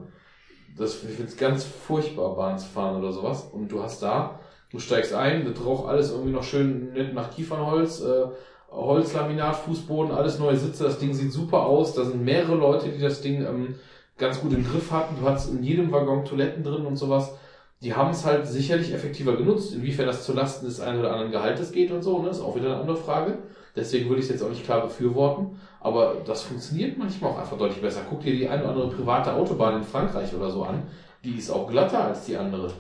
Das, 0.76 0.96
ich 0.96 1.12
finde 1.12 1.26
es 1.26 1.38
ganz 1.38 1.64
furchtbar, 1.64 2.36
Bahn 2.36 2.58
zu 2.58 2.68
fahren 2.68 2.98
oder 2.98 3.12
sowas. 3.12 3.44
Und 3.44 3.72
du 3.72 3.84
hast 3.84 4.02
da, 4.02 4.40
du 4.72 4.80
steigst 4.80 5.14
ein, 5.14 5.46
das 5.46 5.64
raucht 5.64 5.88
alles 5.88 6.12
irgendwie 6.12 6.32
noch 6.32 6.44
schön 6.44 6.92
nett 6.94 7.14
nach 7.14 7.30
Kiefernholz, 7.30 8.02
äh, 8.02 8.26
Holzlaminat, 8.72 9.56
Fußboden, 9.56 10.12
alles 10.12 10.40
neue 10.40 10.58
Sitze, 10.58 10.84
das 10.84 11.00
Ding 11.00 11.14
sieht 11.14 11.32
super 11.32 11.66
aus. 11.66 11.96
Da 11.96 12.06
sind 12.06 12.24
mehrere 12.24 12.56
Leute, 12.56 12.90
die 12.90 13.02
das 13.02 13.22
Ding 13.22 13.46
ähm, 13.46 13.76
ganz 14.18 14.42
gut 14.42 14.54
im 14.54 14.66
Griff 14.66 14.92
hatten. 14.92 15.16
Du 15.20 15.28
hast 15.28 15.50
in 15.50 15.64
jedem 15.64 15.92
Waggon 15.92 16.26
Toiletten 16.26 16.64
drin 16.64 16.86
und 16.86 16.96
sowas. 16.96 17.34
Die 17.82 17.94
haben 17.94 18.12
es 18.12 18.26
halt 18.26 18.46
sicherlich 18.46 18.94
effektiver 18.94 19.38
genutzt. 19.38 19.74
Inwiefern 19.74 20.06
das 20.06 20.26
zulasten 20.26 20.68
des 20.68 20.82
einen 20.82 21.00
oder 21.00 21.12
anderen 21.12 21.32
Gehaltes 21.32 21.72
geht 21.72 21.92
und 21.92 22.02
so, 22.02 22.22
ne, 22.22 22.30
ist 22.30 22.42
auch 22.42 22.56
wieder 22.56 22.72
eine 22.72 22.82
andere 22.82 22.98
Frage. 22.98 23.38
Deswegen 23.76 24.10
würde 24.10 24.20
ich 24.20 24.26
es 24.26 24.32
jetzt 24.32 24.44
auch 24.44 24.50
nicht 24.50 24.66
klar 24.66 24.82
befürworten. 24.82 25.60
Aber 25.80 26.18
das 26.26 26.44
funktioniert 26.44 26.98
manchmal 26.98 27.32
auch 27.32 27.40
einfach 27.40 27.58
deutlich 27.58 27.82
besser. 27.82 28.02
Guck 28.10 28.22
dir 28.22 28.36
die 28.36 28.50
eine 28.50 28.64
oder 28.64 28.72
andere 28.72 28.90
private 28.90 29.34
Autobahn 29.34 29.78
in 29.78 29.84
Frankreich 29.84 30.34
oder 30.36 30.50
so 30.50 30.64
an. 30.64 30.84
Die 31.24 31.36
ist 31.36 31.50
auch 31.50 31.70
glatter 31.70 32.04
als 32.04 32.26
die 32.26 32.36
andere. 32.36 32.72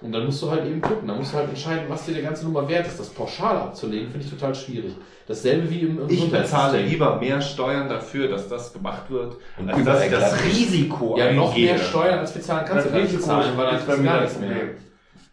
Und 0.00 0.12
dann 0.12 0.26
musst 0.26 0.40
du 0.42 0.50
halt 0.50 0.64
eben 0.64 0.80
gucken. 0.80 1.08
Dann 1.08 1.18
musst 1.18 1.32
du 1.32 1.38
halt 1.38 1.48
entscheiden, 1.48 1.84
was 1.88 2.04
dir 2.06 2.12
der 2.14 2.22
ganze 2.22 2.44
Nummer 2.44 2.68
wert 2.68 2.86
ist. 2.86 3.00
Das 3.00 3.08
pauschal 3.08 3.56
abzulegen, 3.56 4.08
finde 4.10 4.24
ich 4.26 4.30
total 4.32 4.54
schwierig. 4.54 4.92
Dasselbe 5.26 5.68
wie 5.68 5.80
im, 5.80 6.00
im 6.00 6.08
Ich 6.08 6.30
bezahle 6.30 6.82
lieber 6.82 7.16
mehr 7.16 7.40
Steuern 7.40 7.88
dafür, 7.88 8.28
dass 8.28 8.48
das 8.48 8.72
gemacht 8.72 9.10
wird, 9.10 9.36
Und 9.58 9.68
als 9.68 9.84
dass 9.84 10.04
ich 10.04 10.10
das 10.10 10.44
Risiko 10.44 11.18
Ja, 11.18 11.32
noch 11.32 11.50
eingehe. 11.50 11.74
mehr 11.74 11.78
Steuern 11.78 12.18
als 12.20 12.32
bezahlen 12.32 12.64
kannst 12.66 12.86
du 12.86 12.90
Das 12.90 12.92
gar 12.92 13.02
nicht 13.02 13.12
Risiko 13.12 13.26
bezahlen, 13.28 13.56
weil 13.56 13.66
dann 13.66 13.76
ist 13.76 13.86
gar 14.04 14.20
das 14.20 14.38
nichts 14.38 14.40
mehr. 14.40 14.87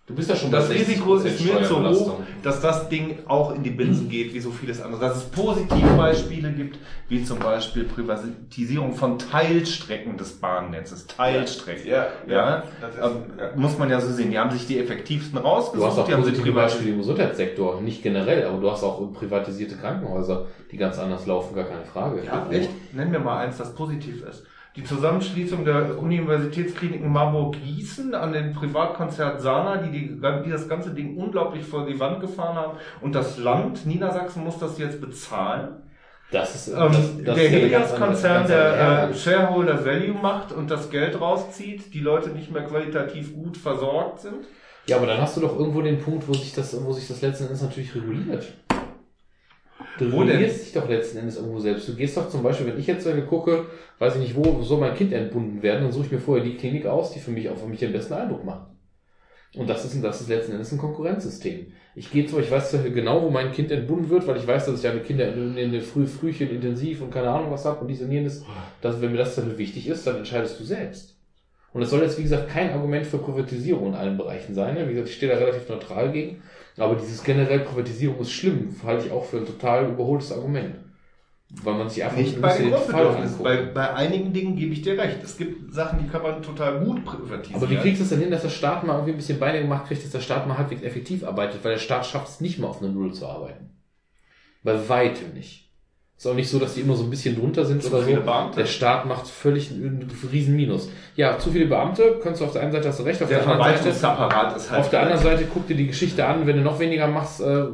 Du 0.07 0.13
bist 0.13 0.29
ja 0.29 0.35
schon 0.35 0.51
Das 0.51 0.67
bei 0.69 0.75
Risiko 0.75 1.15
60% 1.15 1.25
ist 1.25 1.45
mir 1.45 1.63
zu 1.63 1.89
hoch, 1.89 2.19
dass 2.43 2.61
das 2.61 2.89
Ding 2.89 3.17
auch 3.25 3.55
in 3.55 3.63
die 3.63 3.71
Binsen 3.71 4.07
geht, 4.07 4.35
wie 4.35 4.39
so 4.39 4.51
vieles 4.51 4.79
andere. 4.79 5.01
Dass 5.01 5.17
es 5.17 5.23
Positivbeispiele 5.23 6.51
gibt, 6.51 6.77
wie 7.09 7.23
zum 7.23 7.39
Beispiel 7.39 7.85
Privatisierung 7.85 8.93
von 8.93 9.17
Teilstrecken 9.17 10.15
des 10.15 10.33
Bahnnetzes. 10.33 11.07
Teilstrecken. 11.07 11.89
Ja, 11.89 12.09
Ja, 12.27 12.63
das 12.79 12.93
ist, 12.95 13.01
ähm, 13.01 13.23
ja. 13.39 13.49
muss 13.55 13.79
man 13.79 13.89
ja 13.89 13.99
so 13.99 14.11
sehen. 14.13 14.29
Die 14.29 14.37
haben 14.37 14.51
sich 14.51 14.67
die 14.67 14.77
effektivsten 14.77 15.39
Du 15.39 15.43
hast 15.43 15.73
rausgesucht, 15.73 15.99
auch 15.99 16.05
die 16.05 16.13
positive. 16.13 16.51
Beispiele 16.51 16.91
im 16.91 16.97
Gesundheitssektor, 16.99 17.81
nicht 17.81 18.03
generell, 18.03 18.45
aber 18.45 18.61
du 18.61 18.69
hast 18.69 18.83
auch 18.83 19.11
privatisierte 19.11 19.75
Krankenhäuser, 19.75 20.45
die 20.71 20.77
ganz 20.77 20.99
anders 20.99 21.25
laufen, 21.25 21.55
gar 21.55 21.65
keine 21.65 21.85
Frage. 21.85 22.23
Ja, 22.23 22.47
echt? 22.51 22.69
Nenn 22.93 23.09
mir 23.09 23.19
mal 23.19 23.39
eins, 23.39 23.57
das 23.57 23.73
positiv 23.73 24.23
ist. 24.23 24.45
Die 24.75 24.83
Zusammenschließung 24.83 25.63
der 25.63 25.97
Universitätskliniken 25.97 27.09
Marburg-Gießen 27.09 28.13
an 28.13 28.33
den 28.33 28.53
Privatkonzert 28.53 29.39
Sana, 29.41 29.77
die, 29.77 29.89
die, 29.89 30.19
die 30.45 30.49
das 30.49 30.67
ganze 30.67 30.89
Ding 30.89 31.15
unglaublich 31.15 31.65
vor 31.65 31.85
die 31.85 31.97
Wand 31.97 32.19
gefahren 32.19 32.55
haben. 32.57 32.77
Und 32.99 33.15
das 33.15 33.37
Land, 33.37 33.85
Niedersachsen, 33.85 34.43
muss 34.43 34.59
das 34.59 34.77
jetzt 34.77 34.99
bezahlen. 34.99 35.69
Das 36.31 36.55
ist, 36.55 36.67
Ähm, 36.69 36.91
das, 36.91 37.23
das 37.23 37.35
der 37.35 37.45
ist 37.45 37.51
Helios-Konzern, 37.51 38.47
der 38.47 39.09
äh, 39.09 39.13
Shareholder 39.13 39.85
Value 39.85 40.15
macht 40.21 40.51
und 40.51 40.69
das 40.69 40.89
Geld 40.89 41.21
rauszieht, 41.21 41.93
die 41.93 42.01
Leute 42.01 42.29
nicht 42.29 42.51
mehr 42.51 42.63
qualitativ 42.63 43.33
gut 43.33 43.55
versorgt 43.55 44.21
sind. 44.21 44.45
Ja, 44.87 44.97
aber 44.97 45.07
dann 45.07 45.21
hast 45.21 45.37
du 45.37 45.41
doch 45.41 45.57
irgendwo 45.57 45.81
den 45.81 45.99
Punkt, 45.99 46.27
wo 46.27 46.33
sich 46.33 46.53
das, 46.53 46.75
wo 46.83 46.91
sich 46.91 47.07
das 47.07 47.21
letzten 47.21 47.45
Endes 47.45 47.61
natürlich 47.61 47.95
reguliert. 47.95 48.45
Du 49.97 50.05
regulierst 50.05 50.65
dich 50.65 50.73
doch 50.73 50.89
letzten 50.89 51.19
Endes 51.19 51.37
irgendwo 51.37 51.59
selbst. 51.59 51.87
Du 51.87 51.95
gehst 51.95 52.17
doch 52.17 52.29
zum 52.29 52.43
Beispiel, 52.43 52.67
wenn 52.67 52.79
ich 52.79 52.87
jetzt 52.87 53.07
gucke, 53.27 53.65
weiß 53.99 54.15
ich 54.15 54.21
nicht, 54.21 54.35
wo 54.35 54.61
soll 54.61 54.79
mein 54.79 54.95
Kind 54.95 55.13
entbunden 55.13 55.61
werden, 55.63 55.83
dann 55.83 55.91
suche 55.91 56.05
ich 56.05 56.11
mir 56.11 56.19
vorher 56.19 56.43
die 56.43 56.55
Klinik 56.55 56.85
aus, 56.85 57.11
die 57.11 57.19
für 57.19 57.31
mich 57.31 57.49
auch 57.49 57.57
für 57.57 57.67
mich 57.67 57.79
den 57.79 57.93
besten 57.93 58.13
Eindruck 58.13 58.43
macht. 58.43 58.67
Und 59.55 59.69
das 59.69 59.85
ist, 59.85 60.03
das 60.03 60.21
ist 60.21 60.27
letzten 60.27 60.53
Endes 60.53 60.71
ein 60.71 60.77
Konkurrenzsystem. 60.77 61.67
Ich 61.95 62.11
gehe 62.11 62.25
zwar, 62.25 62.41
ich 62.41 62.51
weiß 62.51 62.71
zwar 62.71 62.83
genau, 62.83 63.21
wo 63.21 63.29
mein 63.29 63.53
Kind 63.53 63.71
entbunden 63.71 64.09
wird, 64.09 64.27
weil 64.27 64.35
ich 64.35 64.45
weiß, 64.45 64.65
dass 64.65 64.79
ich 64.79 64.87
eine 64.87 64.99
Kinder 64.99 65.33
in, 65.33 65.55
in, 65.55 65.73
in 65.73 65.81
Früh, 65.81 66.05
Frühchen 66.05 66.49
intensiv 66.49 67.01
und 67.01 67.11
keine 67.11 67.29
Ahnung 67.29 67.51
was 67.51 67.63
habe 67.63 67.79
und 67.79 67.87
dies 67.87 68.01
und 68.01 68.11
jenes, 68.11 68.43
dass, 68.81 69.01
wenn 69.01 69.11
mir 69.11 69.17
das 69.17 69.35
dafür 69.35 69.57
wichtig 69.57 69.87
ist, 69.87 70.05
dann 70.05 70.17
entscheidest 70.17 70.59
du 70.59 70.65
selbst. 70.65 71.15
Und 71.71 71.81
es 71.81 71.89
soll 71.89 72.01
jetzt, 72.01 72.17
wie 72.17 72.23
gesagt, 72.23 72.49
kein 72.49 72.71
Argument 72.71 73.05
für 73.05 73.17
Privatisierung 73.17 73.87
in 73.87 73.95
allen 73.95 74.17
Bereichen 74.17 74.53
sein. 74.53 74.75
ne? 74.75 74.87
Wie 74.87 74.93
gesagt, 74.93 75.09
ich 75.09 75.15
stehe 75.15 75.31
da 75.31 75.37
relativ 75.37 75.67
neutral 75.67 76.11
gegen. 76.11 76.41
Aber 76.77 76.95
dieses 76.95 77.23
generell 77.23 77.59
Privatisierung 77.59 78.19
ist 78.19 78.31
schlimm, 78.31 78.75
halte 78.83 79.07
ich 79.07 79.11
auch 79.11 79.23
für 79.23 79.37
ein 79.37 79.45
total 79.45 79.89
überholtes 79.89 80.31
Argument. 80.31 80.75
Weil 81.63 81.75
man 81.75 81.89
sich 81.89 82.03
einfach 82.03 82.17
Nicht 82.17 82.41
bei 82.41 82.57
den 82.57 82.71
Grundbedürfnissen. 82.71 83.43
Bei, 83.43 83.65
bei 83.65 83.93
einigen 83.93 84.33
Dingen 84.33 84.55
gebe 84.55 84.73
ich 84.73 84.81
dir 84.81 84.97
recht. 84.97 85.23
Es 85.23 85.37
gibt 85.37 85.73
Sachen, 85.73 85.99
die 85.99 86.07
kann 86.09 86.21
man 86.21 86.41
total 86.41 86.83
gut 86.83 87.05
privatisieren. 87.05 87.61
Aber 87.61 87.69
wie 87.69 87.77
kriegst 87.77 87.99
du 87.99 88.03
es 88.03 88.09
denn 88.09 88.19
hin, 88.19 88.31
dass 88.31 88.41
der 88.41 88.49
Staat 88.49 88.83
mal 88.83 88.95
irgendwie 88.95 89.11
ein 89.11 89.17
bisschen 89.17 89.39
Beine 89.39 89.61
gemacht 89.61 89.87
kriegt, 89.87 90.03
dass 90.03 90.11
der 90.11 90.21
Staat 90.21 90.47
mal 90.47 90.57
halbwegs 90.57 90.81
effektiv 90.81 91.23
arbeitet? 91.23 91.63
Weil 91.63 91.73
der 91.73 91.79
Staat 91.79 92.05
schafft 92.05 92.27
es 92.27 92.41
nicht 92.41 92.59
mal 92.59 92.67
auf 92.67 92.81
eine 92.81 92.91
Null 92.91 93.13
zu 93.13 93.27
arbeiten. 93.27 93.69
Bei 94.63 94.89
weitem 94.89 95.33
nicht. 95.33 95.64
Ist 96.17 96.25
auch 96.27 96.33
nicht 96.33 96.49
so, 96.49 96.59
dass 96.59 96.75
die 96.75 96.81
immer 96.81 96.95
so 96.95 97.03
ein 97.03 97.09
bisschen 97.09 97.35
drunter 97.35 97.65
sind 97.65 97.83
Zu 97.83 97.89
oder 97.93 98.03
viele 98.03 98.19
so. 98.19 98.25
Beamte? 98.25 98.57
Der 98.57 98.65
Staat 98.65 99.05
macht 99.05 99.27
völlig 99.27 99.69
einen 99.71 100.09
riesen 100.31 100.55
Minus. 100.55 100.89
Ja, 101.17 101.37
zu 101.37 101.51
viele 101.51 101.65
Beamte, 101.65 102.19
kannst 102.23 102.39
du 102.39 102.45
auf 102.45 102.53
der 102.53 102.61
einen 102.61 102.71
Seite 102.71 102.87
hast 102.87 102.99
du 102.99 103.03
recht, 103.03 103.21
auf 103.21 103.27
der 103.27 103.39
der, 103.39 103.47
anderen 103.49 103.77
Seite, 103.77 103.89
ist 103.89 104.03
halt. 104.71 104.79
auf 104.79 104.89
der 104.89 105.01
anderen 105.01 105.21
Seite 105.21 105.45
guck 105.53 105.67
dir 105.67 105.75
die 105.75 105.87
Geschichte 105.87 106.25
an, 106.25 106.47
wenn 106.47 106.55
du 106.55 106.61
noch 106.61 106.79
weniger 106.79 107.07
machst, 107.07 107.41
äh, 107.41 107.65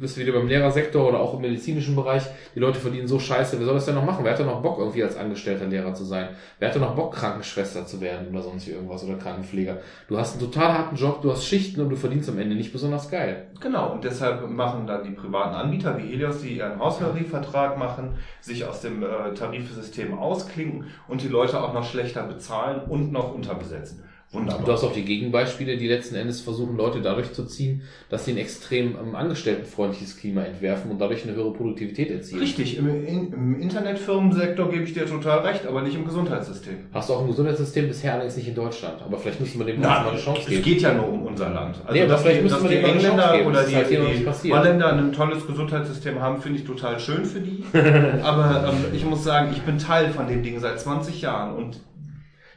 bist 0.00 0.16
wieder 0.16 0.32
beim 0.32 0.48
Lehrersektor 0.48 1.06
oder 1.06 1.20
auch 1.20 1.34
im 1.34 1.42
medizinischen 1.42 1.94
Bereich. 1.94 2.22
Die 2.54 2.58
Leute 2.58 2.80
verdienen 2.80 3.06
so 3.06 3.18
scheiße, 3.18 3.58
wer 3.58 3.66
soll 3.66 3.74
das 3.74 3.84
denn 3.84 3.94
noch 3.94 4.04
machen? 4.04 4.24
Wer 4.24 4.32
hat 4.32 4.38
denn 4.38 4.46
noch 4.46 4.62
Bock, 4.62 4.78
irgendwie 4.78 5.04
als 5.04 5.16
angestellter 5.16 5.66
Lehrer 5.66 5.92
zu 5.92 6.04
sein? 6.04 6.30
Wer 6.58 6.68
hat 6.68 6.74
denn 6.74 6.82
noch 6.82 6.96
Bock, 6.96 7.14
Krankenschwester 7.14 7.86
zu 7.86 8.00
werden 8.00 8.28
oder 8.30 8.42
sonst 8.42 8.66
wie 8.66 8.72
irgendwas 8.72 9.04
oder 9.04 9.16
Krankenpfleger? 9.16 9.78
Du 10.08 10.18
hast 10.18 10.32
einen 10.32 10.50
total 10.50 10.72
harten 10.72 10.96
Job, 10.96 11.20
du 11.20 11.30
hast 11.30 11.44
Schichten 11.44 11.82
und 11.82 11.90
du 11.90 11.96
verdienst 11.96 12.30
am 12.30 12.38
Ende 12.38 12.56
nicht 12.56 12.72
besonders 12.72 13.10
geil. 13.10 13.48
Genau, 13.60 13.92
und 13.92 14.02
deshalb 14.02 14.48
machen 14.48 14.86
dann 14.86 15.04
die 15.04 15.10
privaten 15.10 15.54
Anbieter 15.54 15.98
wie 15.98 16.08
Helios, 16.08 16.40
die 16.40 16.56
ihren 16.56 16.78
Haustarifvertrag 16.78 17.78
machen, 17.78 18.14
sich 18.40 18.64
aus 18.64 18.80
dem 18.80 19.02
äh, 19.02 19.34
Tarifsystem 19.34 20.18
ausklinken 20.18 20.86
und 21.08 21.22
die 21.22 21.28
Leute 21.28 21.62
auch 21.62 21.74
noch 21.74 21.84
schlechter 21.84 22.22
bezahlen 22.22 22.80
und 22.88 23.12
noch 23.12 23.34
unterbesetzen. 23.34 24.02
Wunderbar. 24.32 24.64
Du 24.64 24.72
hast 24.72 24.84
auch 24.84 24.92
die 24.92 25.04
Gegenbeispiele, 25.04 25.76
die 25.76 25.88
letzten 25.88 26.14
Endes 26.14 26.40
versuchen, 26.40 26.76
Leute 26.76 27.00
dadurch 27.00 27.32
zu 27.32 27.46
ziehen, 27.46 27.82
dass 28.10 28.24
sie 28.24 28.30
ein 28.30 28.36
extrem 28.36 28.94
ähm, 28.96 29.16
angestelltenfreundliches 29.16 30.16
Klima 30.18 30.42
entwerfen 30.42 30.88
und 30.92 31.00
dadurch 31.00 31.24
eine 31.24 31.34
höhere 31.34 31.52
Produktivität 31.52 32.12
erzielen. 32.12 32.40
Richtig, 32.40 32.78
im, 32.78 32.88
in, 33.04 33.32
im 33.32 33.60
Internetfirmensektor 33.60 34.70
gebe 34.70 34.84
ich 34.84 34.94
dir 34.94 35.06
total 35.06 35.40
recht, 35.40 35.66
aber 35.66 35.82
nicht 35.82 35.96
im 35.96 36.04
Gesundheitssystem. 36.04 36.74
Hast 36.94 37.08
du 37.08 37.14
auch 37.14 37.22
ein 37.22 37.26
Gesundheitssystem 37.26 37.88
bisher 37.88 38.12
allerdings 38.12 38.36
nicht 38.36 38.46
in 38.46 38.54
Deutschland. 38.54 39.02
Aber 39.02 39.18
vielleicht 39.18 39.40
müssen 39.40 39.58
wir 39.58 39.66
dem 39.66 39.80
Na, 39.80 40.02
mal 40.04 40.10
eine 40.10 40.18
Chance 40.20 40.42
es 40.42 40.46
geben. 40.46 40.62
geht 40.62 40.82
ja 40.82 40.94
nur 40.94 41.08
um 41.08 41.26
unser 41.26 41.50
Land. 41.50 41.80
Also, 41.84 41.92
Nee, 42.00 42.06
dass 42.06 42.22
vielleicht 42.22 42.38
die, 42.38 42.42
müssen 42.44 42.54
dass 42.54 42.62
wir 42.62 42.70
die 42.70 42.84
Engländer 42.86 43.32
geben. 43.36 43.48
oder 43.48 43.64
die, 43.64 43.74
halt 43.74 43.90
die. 43.90 44.52
Holländer 44.52 44.92
ein 44.92 45.12
tolles 45.12 45.44
Gesundheitssystem 45.44 46.20
haben, 46.20 46.40
finde 46.40 46.60
ich 46.60 46.64
total 46.64 47.00
schön 47.00 47.24
für 47.24 47.40
die. 47.40 47.64
aber 48.22 48.68
ähm, 48.68 48.94
ich 48.94 49.04
muss 49.04 49.24
sagen, 49.24 49.48
ich 49.50 49.62
bin 49.62 49.78
Teil 49.78 50.10
von 50.10 50.28
dem 50.28 50.44
Ding 50.44 50.60
seit 50.60 50.78
20 50.78 51.20
Jahren 51.20 51.56
und 51.56 51.80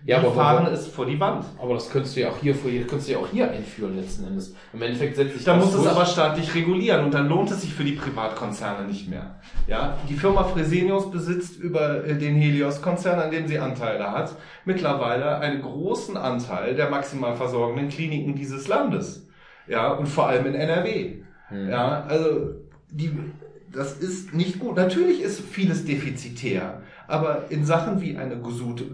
Ja, 0.06 0.18
aber- 0.18 0.34
fahren 0.34 0.68
es 0.74 0.88
vor 0.88 1.06
die 1.06 1.20
Wand. 1.20 1.46
Aber 1.62 1.76
das 1.76 1.90
könntest 1.90 2.16
du 2.16 2.22
ja 2.22 2.30
auch 2.30 2.38
hier, 2.42 2.54
vor- 2.54 2.70
könntest 2.72 3.08
du 3.08 3.14
ja 3.14 3.20
auch 3.20 3.28
hier 3.32 3.50
einführen 3.50 3.96
letzten 3.96 4.26
Endes. 4.28 4.54
Im 4.74 4.82
Endeffekt 4.82 5.16
setzt 5.16 5.36
sich 5.36 5.44
Da 5.46 5.56
muss 5.56 5.74
es 5.74 5.88
aber 5.88 6.06
staatlich 6.06 6.54
regulieren 6.56 7.06
und 7.06 7.14
dann 7.14 7.30
lohnt 7.30 7.50
es 7.52 7.62
sich 7.62 7.74
für 7.74 7.84
die 7.86 7.94
Privatkonzerne 7.94 8.86
nicht 8.88 9.10
mehr. 9.10 9.36
Ja, 9.68 9.98
die 10.10 10.16
Firma 10.16 10.44
Fresenius 10.44 11.10
besitzt 11.10 11.58
über 11.58 12.04
äh, 12.06 12.18
den 12.18 12.36
Helios-Konzern, 12.36 13.20
an 13.20 13.32
dem 13.32 13.48
sie 13.48 13.60
Anteile 13.60 14.12
hat, 14.12 14.36
mittlerweile 14.66 15.38
einen 15.40 15.62
großen 15.62 16.18
Anteil 16.18 16.76
der 16.76 16.90
maximal 16.90 17.36
versorgenden 17.36 17.88
Kliniken 17.90 18.36
dieses 18.36 18.68
Landes. 18.68 19.28
Ja, 19.68 19.94
und 19.94 20.08
vor 20.08 20.28
allem 20.28 20.46
in 20.48 20.56
NRW. 20.56 21.24
Hm. 21.48 21.70
Ja, 21.70 22.04
also 22.10 22.56
die, 22.90 23.12
das 23.72 23.94
ist 23.94 24.34
nicht 24.34 24.60
gut. 24.60 24.76
Natürlich 24.76 25.22
ist 25.22 25.40
vieles 25.40 25.86
defizitär, 25.86 26.82
aber 27.08 27.46
in 27.50 27.66
Sachen 27.66 28.02
wie 28.02 28.18
eine 28.18 28.38
gute, 28.38 28.86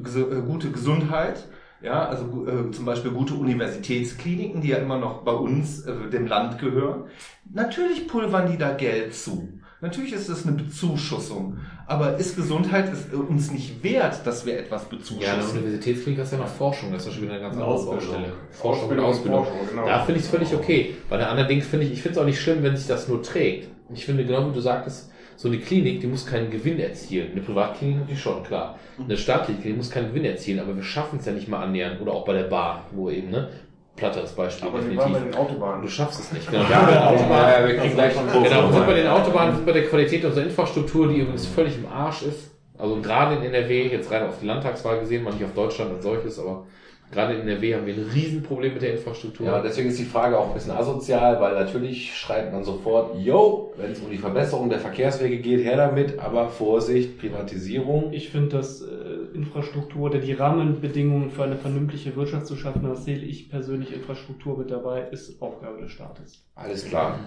gute 0.42 0.72
Gesundheit, 0.72 1.46
ja, 1.82 2.08
also 2.08 2.46
äh, 2.46 2.72
zum 2.72 2.86
Beispiel 2.86 3.12
gute 3.12 3.36
Universitätskliniken, 3.36 4.62
die 4.62 4.70
ja 4.70 4.78
immer 4.78 4.98
noch 4.98 5.24
bei 5.24 5.32
uns, 5.32 5.86
äh, 5.86 6.10
dem 6.12 6.28
Land 6.28 6.60
gehören, 6.60 7.06
natürlich 7.54 8.08
pulvern 8.08 8.52
die 8.52 8.58
da 8.58 8.74
Geld 8.74 9.16
zu. 9.16 9.48
Natürlich 9.82 10.12
ist 10.12 10.28
es 10.28 10.46
eine 10.46 10.58
Bezuschussung, 10.58 11.60
aber 11.88 12.18
ist 12.18 12.36
Gesundheit 12.36 12.92
es, 12.92 13.14
äh, 13.14 13.16
uns 13.16 13.50
nicht 13.52 13.82
wert, 13.82 14.26
dass 14.26 14.46
wir 14.46 14.60
etwas 14.60 14.84
Ja, 14.84 14.90
eine 14.90 14.98
bezuschussen? 15.00 15.58
Universitätsklinik 15.60 16.20
ist 16.20 16.34
ja 16.34 16.38
noch 16.38 16.50
Forschung, 16.50 16.92
das 16.92 17.04
ist 17.04 17.08
ja 17.08 17.14
schon 17.14 17.24
wieder 17.24 17.34
eine 17.36 17.44
ganz 17.44 17.54
andere 17.54 17.70
Ausbildung. 17.70 18.08
Baustelle. 18.08 18.34
Forschung 18.52 18.90
und 18.90 19.00
Ausbildung 19.00 19.40
und 19.40 19.46
Ausbildung. 19.46 19.46
Forschung, 19.46 19.68
genau. 19.70 19.88
Da 19.88 20.04
finde 20.04 20.20
ich 20.20 20.26
es 20.26 20.32
völlig 20.32 20.54
okay. 20.54 20.96
Bei 21.10 21.16
der 21.16 21.30
anderen 21.30 21.48
Ding 21.48 21.62
finde 21.62 21.86
ich, 21.86 21.94
ich 21.94 22.02
finde 22.02 22.18
es 22.18 22.22
auch 22.22 22.26
nicht 22.26 22.42
schlimm, 22.42 22.62
wenn 22.62 22.76
sich 22.76 22.88
das 22.88 23.08
nur 23.08 23.24
trägt. 23.24 23.70
Ich 23.94 24.06
finde, 24.06 24.26
genau 24.26 24.50
wie 24.50 24.54
du 24.54 24.60
sagtest, 24.60 25.12
so 25.40 25.48
eine 25.48 25.58
Klinik, 25.58 26.02
die 26.02 26.08
muss 26.08 26.26
keinen 26.26 26.52
Gewinn 26.52 26.82
erzielen. 26.82 27.32
Eine 27.32 27.40
Privatklinik 27.40 28.00
natürlich 28.00 28.22
schon, 28.22 28.44
klar. 28.44 28.78
Eine 29.02 29.16
staatliche 29.16 29.62
Klinik 29.62 29.78
muss 29.78 29.90
keinen 29.90 30.10
Gewinn 30.10 30.26
erzielen, 30.26 30.60
aber 30.60 30.76
wir 30.76 30.84
schaffen 30.84 31.18
es 31.18 31.26
ja 31.28 31.32
nicht 31.32 31.48
mal 31.48 31.64
annähernd. 31.64 32.02
Oder 32.02 32.12
auch 32.12 32.26
bei 32.26 32.34
der 32.34 32.44
Bahn, 32.44 32.82
wo 32.92 33.10
eben, 33.10 33.30
ne? 33.30 33.48
Platter 33.96 34.20
als 34.20 34.34
Beispiel, 34.34 34.68
Aber 34.68 34.80
wir 34.80 34.98
waren 34.98 35.14
bei 35.14 35.20
definitiv. 35.20 35.32
den 35.38 35.48
Autobahnen. 35.48 35.82
Du 35.82 35.88
schaffst 35.88 36.20
es 36.20 36.34
nicht. 36.34 36.52
Genau, 36.52 36.68
wir 36.68 36.76
haben 36.76 36.86
bei 36.88 36.92
den 36.92 37.04
Autobahnen. 37.04 37.52
Ja, 37.54 37.68
wir 37.70 37.78
kriegen 37.78 37.94
gleich 37.94 38.18
einen 38.18 38.28
Genau, 38.28 38.64
wir 38.68 38.74
sind 38.74 38.86
bei 38.86 38.94
den. 38.94 39.08
Autobahnen, 39.08 39.52
wir 39.52 39.56
sind 39.56 39.66
bei 39.66 39.72
der 39.72 39.86
Qualität 39.88 40.26
unserer 40.26 40.44
Infrastruktur, 40.44 41.08
die 41.08 41.20
übrigens 41.20 41.46
völlig 41.48 41.78
im 41.78 41.86
Arsch 41.86 42.24
ist. 42.24 42.52
Also 42.78 42.98
gerade 43.02 43.36
in 43.36 43.44
NRW, 43.44 43.88
jetzt 43.88 44.12
rein 44.12 44.24
auf 44.24 44.40
die 44.42 44.46
Landtagswahl 44.46 45.00
gesehen, 45.00 45.24
mal 45.24 45.34
nicht 45.34 45.46
auf 45.46 45.54
Deutschland 45.54 45.92
als 45.94 46.04
solches, 46.04 46.38
aber 46.38 46.66
gerade 47.12 47.34
in 47.34 47.42
NRW 47.42 47.76
haben 47.76 47.86
wir 47.86 47.96
ein 47.96 48.10
Riesenproblem 48.14 48.74
mit 48.74 48.82
der 48.82 48.94
Infrastruktur. 48.94 49.46
Ja, 49.46 49.62
deswegen 49.62 49.90
ist 49.90 50.00
die 50.00 50.06
Frage 50.06 50.38
auch 50.38 50.50
ein 50.50 50.54
bisschen 50.54 50.72
asozial, 50.72 51.40
weil 51.42 51.54
natürlich 51.56 52.16
schreibt 52.16 52.54
man 52.54 52.64
sofort, 52.64 53.18
yo, 53.20 53.74
wenn 53.78 53.92
es 53.92 54.00
um 54.00 54.10
die 54.10 54.18
Verbesserung 54.18 54.70
der 54.70 54.80
Verkehrswege 54.80 55.38
geht, 55.40 55.64
her 55.64 55.78
damit, 55.78 56.20
aber 56.20 56.50
Vorsicht, 56.50 57.18
Privatisierung. 57.18 58.14
Ich 58.14 58.30
finde, 58.30 58.58
dass 58.58 58.82
äh, 58.82 59.36
Infrastruktur 59.36 60.10
oder 60.10 60.20
die 60.20 60.34
Rahmenbedingungen 60.34 61.32
für 61.32 61.44
eine 61.44 61.56
vernünftige 61.56 62.16
Wirtschaft 62.16 62.48
zu 62.48 62.56
schaffen, 62.56 62.84
das 62.84 63.06
sehe 63.06 63.18
ich 63.18 63.50
persönlich 63.50 63.94
Infrastruktur 63.94 64.58
mit 64.58 64.70
dabei, 64.70 65.08
ist 65.12 65.42
Aufgabe 65.42 65.82
des 65.82 65.92
Staates. 65.92 66.46
Alles 66.56 66.86
klar. 66.86 67.20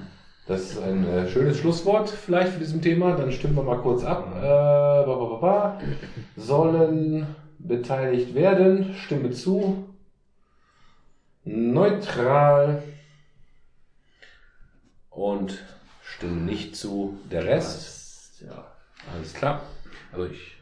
Das 0.46 0.72
ist 0.72 0.82
ein 0.82 1.06
äh, 1.06 1.28
schönes 1.28 1.58
Schlusswort 1.58 2.10
vielleicht 2.10 2.52
für 2.52 2.58
diesem 2.58 2.82
Thema. 2.82 3.14
Dann 3.16 3.30
stimmen 3.30 3.54
wir 3.54 3.62
mal 3.62 3.78
kurz 3.78 4.02
ab. 4.02 4.26
Äh, 4.36 4.42
ba, 4.42 5.04
ba, 5.04 5.24
ba, 5.24 5.36
ba. 5.36 5.80
Sollen 6.36 7.26
beteiligt 7.66 8.34
werden. 8.34 8.94
Stimme 8.94 9.30
zu. 9.30 9.88
Neutral. 11.44 12.82
Und 15.10 15.62
stimmen 16.02 16.44
nicht 16.44 16.76
zu. 16.76 17.18
Der 17.30 17.44
Rest. 17.44 18.42
Ja. 18.42 18.72
Alles 19.14 19.34
klar. 19.34 19.62
Also 20.12 20.26
ich. 20.26 20.56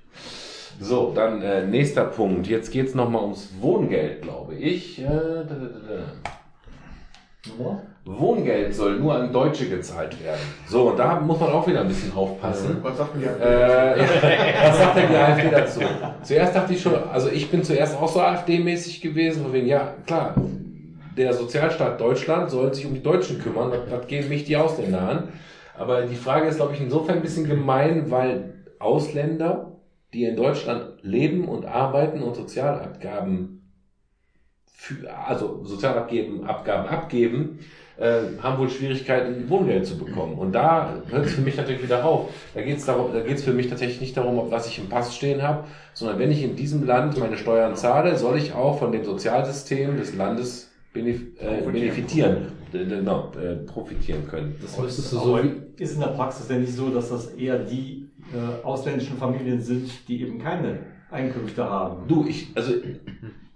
So, 0.81 1.12
dann 1.14 1.43
äh, 1.43 1.66
nächster 1.66 2.05
Punkt. 2.05 2.47
Jetzt 2.47 2.70
geht's 2.70 2.94
noch 2.94 3.05
nochmal 3.05 3.22
ums 3.22 3.51
Wohngeld, 3.60 4.22
glaube 4.22 4.55
ich. 4.55 4.98
Äh, 4.98 5.05
da, 5.05 5.43
da, 5.43 5.56
da, 5.56 5.97
da. 7.59 7.82
Wohngeld 8.05 8.74
soll 8.74 8.98
nur 8.98 9.14
an 9.14 9.32
Deutsche 9.32 9.68
gezahlt 9.68 10.22
werden. 10.24 10.40
So, 10.66 10.90
und 10.90 10.98
da 10.98 11.20
muss 11.20 11.39
man 11.39 11.51
auch 11.51 11.66
wieder 11.66 11.82
ein 11.82 11.88
bisschen 11.88 12.12
aufpassen. 12.14 12.79
Was 12.82 12.96
sagt 12.96 13.14
denn 13.14 13.20
die 13.20 13.27
Äh, 13.27 13.98
ja, 13.98 14.69
was 14.69 14.79
sagt 14.79 14.96
denn 14.96 15.09
die 15.11 15.16
AfD 15.16 15.51
dazu? 15.51 15.80
Zuerst 16.22 16.56
dachte 16.56 16.72
ich 16.72 16.80
schon, 16.80 16.95
also 16.95 17.29
ich 17.29 17.51
bin 17.51 17.62
zuerst 17.62 17.96
auch 17.96 18.09
so 18.09 18.20
AfD-mäßig 18.20 19.03
gewesen, 19.03 19.43
von 19.43 19.53
wegen, 19.53 19.66
ja, 19.66 19.95
klar, 20.06 20.35
der 21.16 21.35
Sozialstaat 21.35 22.01
Deutschland 22.01 22.51
soll 22.51 22.72
sich 22.72 22.87
um 22.87 22.95
die 22.95 23.03
Deutschen 23.03 23.38
kümmern, 23.38 23.70
das, 23.70 23.80
das 23.90 24.06
gehen 24.06 24.29
mich 24.29 24.45
die 24.45 24.56
Ausländer 24.56 25.01
an. 25.03 25.29
Aber 25.77 26.03
die 26.03 26.16
Frage 26.16 26.48
ist, 26.48 26.56
glaube 26.56 26.74
ich, 26.74 26.80
insofern 26.80 27.16
ein 27.16 27.22
bisschen 27.22 27.48
gemein, 27.48 28.11
weil 28.11 28.54
Ausländer, 28.79 29.72
die 30.14 30.24
in 30.24 30.37
Deutschland 30.37 31.03
leben 31.03 31.48
und 31.48 31.66
arbeiten 31.66 32.22
und 32.22 32.35
Sozialabgaben 32.35 33.62
für, 34.72 35.14
also 35.27 35.62
Sozialabgaben 35.64 36.45
Abgaben 36.45 36.88
abgeben, 36.88 37.61
äh, 38.01 38.22
haben 38.43 38.59
wohl 38.59 38.70
Schwierigkeiten, 38.70 39.48
Wohngeld 39.51 39.87
zu 39.87 39.98
bekommen. 39.98 40.38
Und 40.38 40.53
da 40.53 40.95
hört 41.09 41.27
es 41.27 41.35
für 41.35 41.43
mich 41.43 41.56
natürlich 41.56 41.82
wieder 41.82 42.04
auf. 42.04 42.30
Da 42.54 42.62
geht 42.62 42.79
es 42.79 42.87
da 42.87 42.96
geht 43.27 43.37
es 43.37 43.45
für 43.45 43.53
mich 43.53 43.69
tatsächlich 43.69 44.01
nicht 44.01 44.16
darum, 44.16 44.38
ob 44.38 44.51
was 44.51 44.66
ich 44.66 44.79
im 44.79 44.88
Pass 44.88 45.14
stehen 45.14 45.43
habe, 45.43 45.64
sondern 45.93 46.19
wenn 46.19 46.30
ich 46.30 46.43
in 46.43 46.56
diesem 46.56 46.87
Land 46.87 47.19
meine 47.19 47.37
Steuern 47.37 47.77
zahle, 47.77 48.16
soll 48.16 48.38
ich 48.38 48.54
auch 48.54 48.79
von 48.79 48.90
dem 48.90 49.04
Sozialsystem 49.04 49.98
des 49.98 50.16
Landes 50.16 50.70
benef 50.93 51.20
äh, 51.38 51.62
benefitieren, 51.62 52.53
äh, 52.72 52.85
genau, 52.85 53.32
äh, 53.40 53.56
profitieren 53.66 54.27
können. 54.27 54.56
das 54.61 54.79
müsstest 54.79 55.12
du 55.12 55.19
so 55.19 55.38
ist 55.77 55.95
in 55.95 56.01
der 56.01 56.09
Praxis 56.09 56.48
denn 56.48 56.62
nicht 56.62 56.74
so, 56.74 56.90
dass 56.90 57.11
das 57.11 57.29
eher 57.35 57.59
die 57.59 58.09
äh, 58.32 58.64
ausländischen 58.64 59.16
Familien 59.19 59.61
sind, 59.61 60.09
die 60.09 60.22
eben 60.22 60.38
keine 60.38 60.80
Einkünfte 61.11 61.64
haben? 61.64 62.09
Du, 62.09 62.27
ich, 62.27 62.48
also 62.54 62.72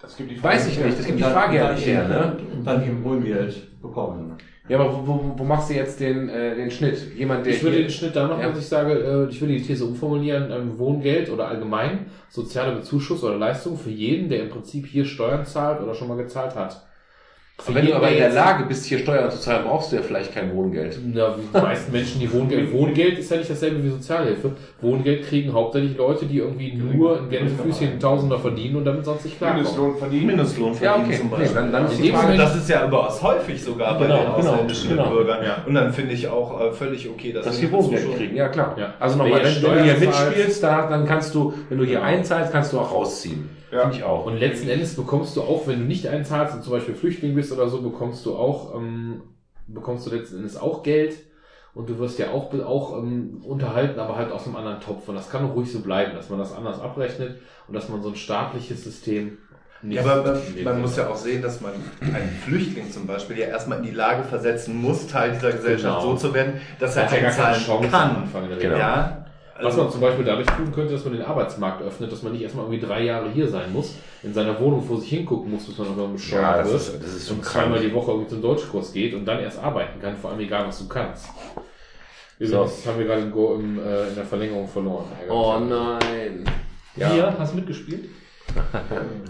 Das 0.05 0.17
gibt 0.19 0.31
die 0.31 0.43
weiß 0.43 0.69
ich 0.69 0.79
nicht, 0.85 0.99
das 0.99 1.07
gibt 1.07 1.19
die 1.19 1.23
Frage 1.23 1.57
ja 1.57 1.73
nicht 1.73 1.87
her, 1.87 2.07
ne? 2.07 2.37
Und 2.55 2.65
dann 2.67 2.85
eben 2.85 3.03
Wohngeld 3.03 3.81
bekommen. 3.81 4.37
Ja, 4.69 4.79
aber 4.79 4.93
wo, 4.95 5.07
wo, 5.07 5.35
wo 5.39 5.45
machst 5.45 5.71
du 5.71 5.75
jetzt 5.75 6.01
den, 6.01 6.29
äh, 6.29 6.55
den 6.57 6.71
Schnitt? 6.71 7.15
Jemand, 7.17 7.45
der 7.45 7.55
ich 7.55 7.63
würde 7.63 7.79
den 7.79 7.91
Schnitt 7.91 8.17
da 8.17 8.27
machen, 8.29 8.41
Ja. 8.43 8.49
dass 8.49 8.59
ich 8.59 8.67
sage, 8.67 8.93
äh, 8.93 9.31
ich 9.31 9.41
würde 9.41 9.55
die 9.55 9.63
These 9.63 9.85
umformulieren, 9.85 10.51
ähm, 10.51 10.79
Wohngeld 10.79 11.31
oder 11.31 11.49
allgemein 11.49 12.07
soziale 12.29 12.75
Bezuschuss 12.77 13.23
oder 13.25 13.37
Leistung 13.37 13.77
für 13.77 13.91
jeden, 13.91 14.29
der 14.29 14.43
im 14.43 14.49
Prinzip 14.51 14.87
hier 14.87 15.05
Steuern 15.05 15.45
zahlt 15.45 15.83
oder 15.83 15.95
schon 15.95 16.09
mal 16.09 16.17
gezahlt 16.17 16.55
hat. 16.55 16.83
Und 17.67 17.73
wenn 17.77 17.87
du 17.87 17.95
aber 17.95 18.11
in 18.11 18.19
der 18.19 18.31
Lage 18.31 18.65
bist, 18.65 18.85
hier 18.85 18.99
Steuern 18.99 19.31
zu 19.31 19.39
zahlen, 19.39 19.65
brauchst 19.65 19.93
du 19.93 19.97
ja 19.97 20.03
vielleicht 20.03 20.35
kein 20.35 20.53
Wohngeld. 20.55 20.99
Na, 21.15 21.37
wie 21.37 21.43
die 21.57 21.63
meisten 21.63 21.93
Menschen, 21.93 22.19
die 22.21 22.31
Wohngeld, 22.33 22.73
Wohngeld 22.73 23.17
ist 23.17 23.31
ja 23.31 23.37
nicht 23.37 23.49
dasselbe 23.49 23.83
wie 23.83 23.91
Sozialhilfe. 23.91 24.51
Wohngeld 24.81 25.25
kriegen 25.29 25.53
hauptsächlich 25.53 25.97
Leute, 25.97 26.27
die 26.27 26.39
irgendwie 26.39 26.73
nur 26.75 27.21
in 27.21 27.31
Gänsefüßchen 27.31 28.01
Tausender 28.01 28.41
verdienen 28.41 28.75
und 28.77 28.85
damit 28.85 29.05
sonst 29.05 29.25
nicht 29.25 29.39
klarkommen. 29.39 29.63
Mindestlohn 29.63 29.97
verdienen. 29.97 30.27
Mindestlohn 30.27 30.73
Ja, 30.81 30.95
verdienen 30.95 31.07
okay. 31.07 31.17
zum 31.19 31.27
Nee, 31.31 31.37
Beispiel. 31.37 31.55
dann, 31.55 31.73
dann 31.73 31.85
ist 31.87 31.97
In 31.97 32.03
die 32.03 32.11
Frage, 32.11 32.37
Das 32.37 32.57
ist 32.57 32.69
ja 32.69 32.87
überaus 32.89 33.23
häufig 33.23 33.63
sogar 33.63 33.99
bei 34.01 34.07
Genau, 34.07 34.17
den 34.17 34.25
genau, 34.27 34.53
ausländischen 34.53 34.89
genau. 34.91 35.11
Bürgern. 35.11 35.45
Ja. 35.45 35.57
Und 35.65 35.75
dann 35.75 35.93
finde 35.93 36.13
ich 36.15 36.27
auch 36.29 36.61
äh, 36.61 36.73
völlig 36.73 37.09
okay, 37.09 37.33
dass, 37.33 37.45
dass 37.47 37.63
wir 37.63 37.69
die 37.69 37.73
Wohngeld 37.75 38.17
kriegen, 38.17 38.35
ja 38.37 38.49
klar. 38.49 38.75
Ja. 38.77 38.95
Also 38.99 39.17
nochmal, 39.17 39.45
wenn, 39.45 39.63
wenn 39.63 39.77
du 39.79 39.83
hier 39.85 39.97
mitspielst, 39.99 40.61
da, 40.63 40.89
dann 40.89 41.07
kannst 41.07 41.33
du, 41.37 41.55
wenn 41.69 41.79
du 41.79 41.85
hier 41.85 42.03
einzahlst, 42.03 42.51
kannst 42.51 42.73
du 42.73 42.81
auch 42.81 42.93
rausziehen. 42.93 43.49
Ja. 43.75 43.81
Finde 43.83 43.97
ich 43.97 44.05
auch. 44.05 44.27
Und 44.27 44.37
letzten 44.39 44.69
Endes 44.69 44.95
bekommst 44.95 45.37
du 45.37 45.43
auch, 45.43 45.67
wenn 45.67 45.81
du 45.81 45.85
nicht 45.87 46.07
einzahlst 46.07 46.55
und 46.55 46.63
zum 46.63 46.73
Beispiel 46.73 46.95
Flüchtling 46.95 47.35
bist 47.35 47.51
oder 47.53 47.69
so, 47.69 47.83
bekommst 47.83 48.25
du 48.25 48.37
auch, 48.37 48.75
ähm, 48.77 49.23
bekommst 49.67 50.07
du 50.07 50.15
letzten 50.15 50.37
Endes 50.37 50.57
auch 50.57 50.83
Geld 50.83 51.17
und 51.75 51.89
du 51.89 51.99
wirst 51.99 52.19
ja 52.21 52.31
auch, 52.31 52.55
auch 52.65 52.99
ähm, 52.99 53.43
unterhalten, 53.45 53.99
aber 53.99 54.17
halt 54.17 54.31
aus 54.31 54.47
einem 54.47 54.57
anderen 54.57 54.81
Topf. 54.81 55.09
Und 55.09 55.17
das 55.17 55.29
kann 55.29 55.43
doch 55.47 55.55
ruhig 55.57 55.73
so 55.73 55.81
bleiben, 55.81 56.15
dass 56.15 56.31
man 56.31 56.39
das 56.39 56.55
anders 56.55 56.81
abrechnet 56.81 57.41
und 57.67 57.75
dass 57.75 57.89
man 57.89 58.01
so 58.03 58.11
ein 58.11 58.17
staatliches 58.17 58.85
System 58.85 59.39
nicht. 59.83 59.97
Ja, 59.97 60.03
aber 60.03 60.35
man, 60.35 60.65
man 60.65 60.81
muss 60.81 60.97
ja 60.97 61.09
auch 61.09 61.17
sehen, 61.17 61.43
dass 61.43 61.61
man 61.61 61.73
einen 62.01 62.31
Flüchtling 62.45 62.91
zum 62.91 63.07
Beispiel 63.07 63.39
ja 63.39 63.47
erstmal 63.47 63.79
in 63.79 63.85
die 63.85 63.91
Lage 63.91 64.23
versetzen 64.23 64.81
muss, 64.81 65.07
Teil 65.09 65.33
dieser 65.33 65.53
Gesellschaft 65.53 66.01
Genau. 66.01 66.17
so 66.17 66.29
zu 66.29 66.35
werden, 66.35 66.61
dass 66.79 66.97
er 66.97 67.07
keine 67.07 67.27
einzahlen 67.27 67.91
kann. 67.91 68.17
Anfang 68.17 68.49
Genau. 68.59 68.77
Ja, 68.77 69.24
Was 69.57 69.67
also, 69.67 69.83
man 69.83 69.93
zum 69.93 70.01
Beispiel 70.01 70.25
dadurch 70.25 70.49
tun 70.49 70.73
könnte, 70.73 70.95
dass 70.95 71.05
man 71.05 71.15
den 71.15 71.23
Arbeitsmarkt 71.23 71.81
öffnet, 71.83 72.11
dass 72.11 72.23
man 72.23 72.33
nicht 72.33 72.43
erstmal 72.43 72.65
irgendwie 72.65 72.85
drei 72.85 73.05
Jahre 73.05 73.31
hier 73.31 73.47
sein 73.47 73.73
muss, 73.73 73.95
in 74.25 74.35
seiner 74.35 74.59
Wohnung 74.59 74.83
vor 74.83 75.01
sich 75.01 75.11
hingucken 75.11 75.53
muss, 75.53 75.67
bis 75.67 75.79
man 75.79 75.87
irgendwann 75.87 76.07
Ja, 76.09 76.13
bescheuert 76.15 76.59
das 76.61 76.71
wird. 76.71 76.81
ist, 76.81 77.03
das 77.05 77.15
ist 77.15 77.29
schon 77.29 77.37
und 77.39 77.45
zweimal 77.45 77.81
die 77.81 77.95
Woche 77.95 78.11
irgendwie 78.11 78.31
zum 78.31 78.43
Deutschkurs 78.43 78.93
geht 78.93 79.15
und 79.15 79.25
dann 79.25 79.39
erst 79.39 79.59
arbeiten 79.61 80.01
kann, 80.01 80.17
vor 80.17 80.31
allem 80.31 80.41
egal, 80.41 80.67
was 80.67 80.79
du 80.81 80.89
kannst. 80.89 81.27
So. 82.41 82.47
Übrigens 82.57 82.87
haben 82.87 82.99
wir 82.99 83.07
gerade 83.07 83.23
im 83.23 83.31
Go 83.31 83.55
im, 83.55 83.79
äh, 83.79 84.09
in 84.09 84.15
der 84.17 84.25
Verlängerung 84.25 84.67
verloren. 84.67 85.05
Oh 85.31 85.57
nein. 85.61 86.45
Hier, 86.97 87.35
hast 87.39 87.53
du 87.53 87.57
mitgespielt? 87.57 88.09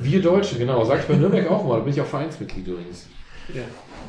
Wir 0.01 0.23
Deutsche, 0.23 0.57
genau. 0.57 0.85
Sag 0.85 1.01
ich 1.01 1.07
bei 1.07 1.15
Nürnberg 1.15 1.51
auch 1.51 1.65
mal. 1.65 1.79
Da 1.79 1.85
bin 1.85 1.93
ich 1.93 2.01
auch 2.01 2.07
Vereinsmitglied 2.07 2.67
übrigens. 2.67 3.09
Ja. 3.55 3.63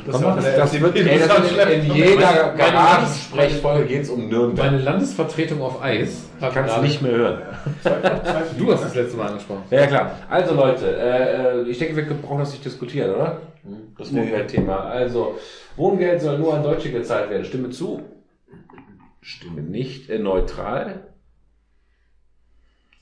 Das, 0.05 0.21
das, 0.21 0.55
das 0.55 0.81
wird, 0.81 0.95
ey, 0.95 1.19
das 1.19 1.55
wird 1.57 1.69
in, 1.69 1.85
in 1.85 1.95
jeder 1.95 2.53
Garagensprechfolge 2.55 3.85
geht 3.85 4.03
es 4.03 4.09
um 4.09 4.29
Nürnberg. 4.29 4.71
Meine 4.71 4.83
Landesvertretung 4.83 5.61
auf 5.61 5.81
Eis 5.81 6.29
Ich 6.39 6.53
kann 6.53 6.65
es 6.65 6.81
nicht 6.81 7.01
mehr 7.01 7.11
hören. 7.11 7.41
Du 8.57 8.71
hast 8.71 8.83
das 8.83 8.95
letzte 8.95 9.17
Mal 9.17 9.29
angesprochen. 9.29 9.63
Ja, 9.71 9.87
klar. 9.87 10.11
Also 10.29 10.53
Leute, 10.53 10.85
äh, 10.85 11.61
äh, 11.61 11.69
ich 11.69 11.79
denke, 11.79 11.95
wir 11.95 12.05
brauchen 12.05 12.39
das 12.39 12.51
nicht 12.51 12.63
diskutieren, 12.63 13.15
oder? 13.15 13.41
Das 13.97 14.13
Wohngeldthema. 14.13 14.75
Also, 14.75 15.39
Wohngeld 15.75 16.21
soll 16.21 16.37
nur 16.37 16.53
an 16.53 16.63
Deutsche 16.63 16.91
gezahlt 16.91 17.29
werden. 17.29 17.45
Stimme 17.45 17.69
zu. 17.71 18.01
Stimme 19.21 19.61
nicht. 19.61 20.09
Äh, 20.09 20.19
neutral. 20.19 21.07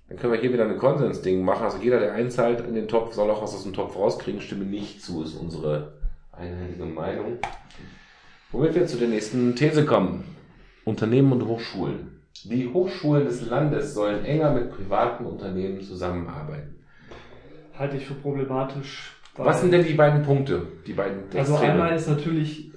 Dann 0.08 0.18
können 0.18 0.34
wir 0.34 0.40
hier 0.40 0.54
wieder 0.54 0.66
ein 0.66 0.78
Konsensding 0.78 1.44
machen. 1.44 1.64
Also 1.64 1.80
jeder, 1.80 2.00
der 2.00 2.14
einzahlt 2.14 2.62
in 2.66 2.76
den 2.76 2.88
Topf, 2.88 3.14
soll 3.14 3.30
auch 3.30 3.42
was 3.42 3.56
aus 3.56 3.64
dem 3.64 3.74
Topf 3.74 3.96
rauskriegen. 3.96 4.42
Stimme 4.42 4.66
nicht 4.66 5.02
zu, 5.02 5.24
ist 5.24 5.34
unsere 5.34 6.03
einhellige 6.38 6.86
Meinung. 6.86 7.38
Womit 8.52 8.76
wir 8.76 8.86
zu 8.86 8.98
der 8.98 9.08
nächsten 9.08 9.56
These 9.56 9.86
kommen. 9.86 10.24
Unternehmen 10.86 11.32
und 11.32 11.46
Hochschulen. 11.48 12.20
Die 12.44 12.68
Hochschulen 12.68 13.26
des 13.26 13.46
Landes 13.46 13.94
sollen 13.94 14.26
enger 14.26 14.52
mit 14.52 14.72
privaten 14.72 15.26
Unternehmen 15.26 15.82
zusammenarbeiten. 15.82 16.76
Halte 17.78 17.98
ich 17.98 18.06
für 18.06 18.16
problematisch. 18.16 19.16
Was 19.36 19.62
sind 19.62 19.72
denn 19.72 19.86
die 19.86 19.94
beiden 19.94 20.24
Punkte? 20.24 20.68
Die 20.86 20.94
beiden 20.94 21.24
Also 21.36 21.56
einmal 21.56 21.96
ist 21.96 22.08
natürlich, 22.08 22.72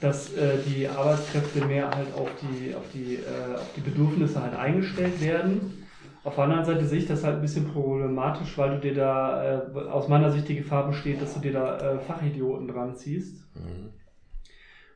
dass 0.00 0.32
äh, 0.34 0.58
die 0.66 0.88
Arbeitskräfte 0.88 1.66
mehr 1.66 1.90
halt 1.90 2.14
auf 2.14 2.30
die, 2.40 2.74
auf, 2.74 2.84
die, 2.94 3.16
äh, 3.16 3.54
auf 3.56 3.70
die 3.76 3.80
Bedürfnisse 3.80 4.40
halt 4.40 4.54
eingestellt 4.54 5.20
werden. 5.20 5.83
Auf 6.24 6.36
der 6.36 6.44
anderen 6.44 6.64
Seite 6.64 6.86
sehe 6.86 7.00
ich 7.00 7.06
das 7.06 7.22
halt 7.22 7.36
ein 7.36 7.42
bisschen 7.42 7.70
problematisch, 7.70 8.56
weil 8.56 8.70
du 8.70 8.78
dir 8.80 8.94
da, 8.94 9.58
äh, 9.58 9.78
aus 9.90 10.08
meiner 10.08 10.30
Sicht 10.30 10.48
die 10.48 10.56
Gefahr 10.56 10.86
besteht, 10.86 11.20
dass 11.20 11.34
du 11.34 11.40
dir 11.40 11.52
da 11.52 11.78
äh, 11.78 11.98
Fachidioten 11.98 12.66
dran 12.66 12.96
ziehst. 12.96 13.44
Mhm. 13.54 13.90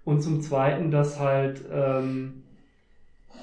Und 0.05 0.23
zum 0.23 0.41
Zweiten, 0.41 0.91
dass 0.91 1.21
halt, 1.21 1.63
ähm, 1.71 2.45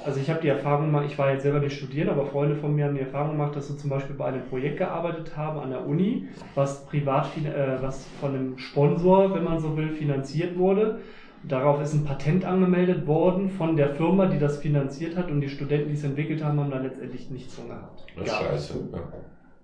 also 0.03 0.19
ich 0.19 0.31
habe 0.31 0.41
die 0.41 0.47
Erfahrung 0.47 0.87
gemacht, 0.87 1.05
ich 1.07 1.17
war 1.19 1.31
jetzt 1.31 1.43
selber 1.43 1.59
nicht 1.59 1.77
studieren, 1.77 2.09
aber 2.09 2.25
Freunde 2.25 2.55
von 2.55 2.75
mir 2.75 2.85
haben 2.85 2.95
die 2.95 3.01
Erfahrung 3.01 3.33
gemacht, 3.33 3.55
dass 3.55 3.67
sie 3.67 3.77
zum 3.77 3.91
Beispiel 3.91 4.15
bei 4.15 4.25
einem 4.25 4.47
Projekt 4.47 4.77
gearbeitet 4.77 5.37
haben 5.37 5.59
an 5.59 5.69
der 5.69 5.85
Uni, 5.85 6.27
was 6.55 6.87
privat, 6.87 7.37
äh, 7.37 7.77
was 7.81 8.07
von 8.19 8.33
einem 8.33 8.57
Sponsor, 8.57 9.35
wenn 9.35 9.43
man 9.43 9.59
so 9.59 9.77
will, 9.77 9.91
finanziert 9.91 10.57
wurde. 10.57 11.01
Darauf 11.47 11.81
ist 11.81 11.93
ein 11.93 12.05
Patent 12.05 12.43
angemeldet 12.45 13.05
worden 13.05 13.49
von 13.49 13.75
der 13.75 13.95
Firma, 13.95 14.25
die 14.25 14.39
das 14.39 14.57
finanziert 14.57 15.15
hat 15.15 15.29
und 15.29 15.41
die 15.41 15.49
Studenten, 15.49 15.89
die 15.89 15.95
es 15.95 16.03
entwickelt 16.03 16.43
haben, 16.43 16.59
haben 16.59 16.71
da 16.71 16.79
letztendlich 16.79 17.29
nichts 17.29 17.55
von 17.55 17.67
gehabt. 17.67 18.05
Das 18.15 18.27
ist 18.27 18.33
scheiße. 18.33 18.73
Ja. 18.91 19.13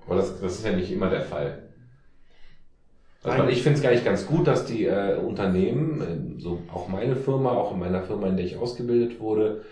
Aber 0.05 0.15
das, 0.15 0.39
das 0.39 0.53
ist 0.53 0.65
ja 0.65 0.73
nicht 0.73 0.91
immer 0.91 1.09
der 1.09 1.21
Fall. 1.21 1.71
Also 3.23 3.47
ich 3.47 3.61
finde 3.61 3.77
es 3.77 3.83
gar 3.83 3.91
nicht 3.91 4.05
ganz 4.05 4.25
gut, 4.25 4.47
dass 4.47 4.65
die 4.65 4.85
äh, 4.85 5.15
Unternehmen, 5.17 6.01
äh, 6.37 6.41
so 6.41 6.61
auch 6.73 6.87
meine 6.87 7.15
Firma, 7.15 7.51
auch 7.51 7.71
in 7.71 7.79
meiner 7.79 8.01
Firma, 8.01 8.27
in 8.27 8.35
der 8.35 8.45
ich 8.45 8.57
ausgebildet 8.57 9.19
wurde, 9.19 9.63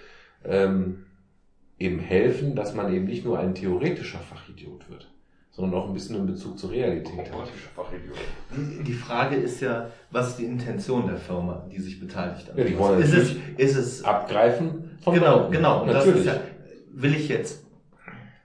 ähm, 0.45 1.05
eben 1.79 1.99
helfen, 1.99 2.55
dass 2.55 2.75
man 2.75 2.93
eben 2.93 3.05
nicht 3.05 3.25
nur 3.25 3.39
ein 3.39 3.55
theoretischer 3.55 4.19
Fachidiot 4.19 4.89
wird, 4.89 5.08
sondern 5.59 5.81
auch 5.81 5.87
ein 5.87 5.93
bisschen 5.93 6.15
in 6.15 6.25
Bezug 6.25 6.57
zur 6.57 6.71
Realität 6.71 7.31
hat. 7.31 7.49
Die, 8.87 8.93
Frage 8.93 9.35
ist 9.35 9.59
ja, 9.61 9.89
was 10.09 10.29
ist 10.29 10.39
die 10.39 10.45
Intention 10.45 11.07
der 11.07 11.17
Firma, 11.17 11.65
die 11.71 11.79
sich 11.79 11.99
beteiligt 11.99 12.49
an 12.49 12.57
Ja, 12.57 12.63
die 12.63 12.77
wollen 12.77 13.01
ist 13.01 13.13
es, 13.13 13.35
ist 13.57 13.75
es 13.75 14.03
Abgreifen 14.03 14.91
von 15.01 15.13
genau, 15.13 15.39
Leuten. 15.39 15.51
genau. 15.51 15.81
Und 15.81 15.87
das 15.87 16.05
Natürlich. 16.05 16.21
ist 16.21 16.25
ja, 16.27 16.39
will 16.93 17.13
ich 17.13 17.27
jetzt 17.27 17.65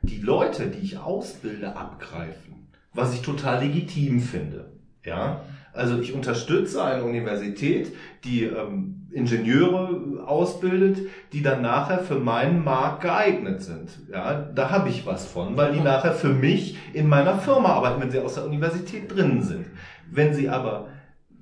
die 0.02 0.18
Leute, 0.18 0.66
die 0.66 0.84
ich 0.84 0.98
ausbilde, 0.98 1.76
abgreifen, 1.76 2.68
was 2.92 3.14
ich 3.14 3.22
total 3.22 3.62
legitim 3.62 4.20
finde. 4.20 4.72
Ja, 5.04 5.42
also 5.72 6.00
ich 6.00 6.14
unterstütze 6.14 6.82
eine 6.82 7.04
Universität, 7.04 7.92
die 8.24 8.44
ähm, 8.44 9.03
Ingenieure 9.14 10.24
ausbildet, 10.26 11.08
die 11.32 11.42
dann 11.42 11.62
nachher 11.62 12.00
für 12.00 12.18
meinen 12.18 12.64
Markt 12.64 13.02
geeignet 13.02 13.62
sind. 13.62 13.90
Ja, 14.10 14.34
da 14.34 14.70
habe 14.70 14.88
ich 14.88 15.06
was 15.06 15.26
von, 15.26 15.56
weil 15.56 15.72
die 15.72 15.80
nachher 15.80 16.12
für 16.12 16.28
mich 16.30 16.76
in 16.92 17.08
meiner 17.08 17.38
Firma 17.38 17.70
arbeiten, 17.70 18.00
wenn 18.00 18.10
sie 18.10 18.20
aus 18.20 18.34
der 18.34 18.46
Universität 18.46 19.14
drin 19.14 19.42
sind. 19.42 19.66
Wenn 20.10 20.34
sie 20.34 20.48
aber 20.48 20.88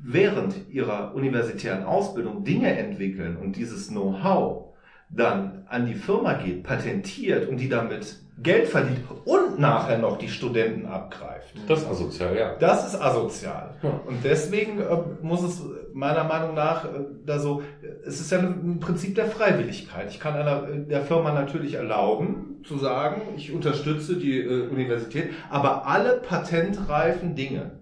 während 0.05 0.68
ihrer 0.70 1.15
universitären 1.15 1.84
Ausbildung 1.84 2.44
Dinge 2.44 2.76
entwickeln 2.76 3.36
und 3.36 3.57
dieses 3.57 3.89
Know-how 3.89 4.75
dann 5.09 5.65
an 5.68 5.86
die 5.86 5.94
Firma 5.94 6.34
geht, 6.34 6.65
patentiert 6.65 7.49
und 7.49 7.59
die 7.59 7.68
damit 7.68 8.22
Geld 8.38 8.68
verdient 8.68 9.00
und 9.24 9.58
nachher 9.58 9.98
noch 9.98 10.16
die 10.16 10.28
Studenten 10.28 10.86
abgreift. 10.86 11.54
das 11.68 11.80
ist 11.80 11.88
asozial, 11.88 12.36
ja. 12.36 12.56
Das 12.56 12.86
ist 12.86 13.00
asozial. 13.00 13.74
Ja. 13.82 14.00
Und 14.06 14.24
deswegen 14.24 14.80
äh, 14.80 14.96
muss 15.20 15.42
es 15.42 15.62
meiner 15.92 16.24
Meinung 16.24 16.54
nach 16.54 16.84
äh, 16.84 16.88
da 17.24 17.38
so, 17.38 17.62
es 18.04 18.20
ist 18.20 18.32
ja 18.32 18.38
ein 18.38 18.80
Prinzip 18.80 19.14
der 19.14 19.26
Freiwilligkeit. 19.26 20.10
Ich 20.10 20.18
kann 20.18 20.34
einer, 20.34 20.68
äh, 20.68 20.80
der 20.80 21.02
Firma 21.02 21.32
natürlich 21.32 21.74
erlauben, 21.74 22.62
zu 22.64 22.78
sagen, 22.78 23.22
ich 23.36 23.52
unterstütze 23.52 24.16
die 24.16 24.40
äh, 24.40 24.68
Universität, 24.68 25.30
aber 25.50 25.86
alle 25.86 26.14
patentreifen 26.14 27.34
Dinge, 27.34 27.80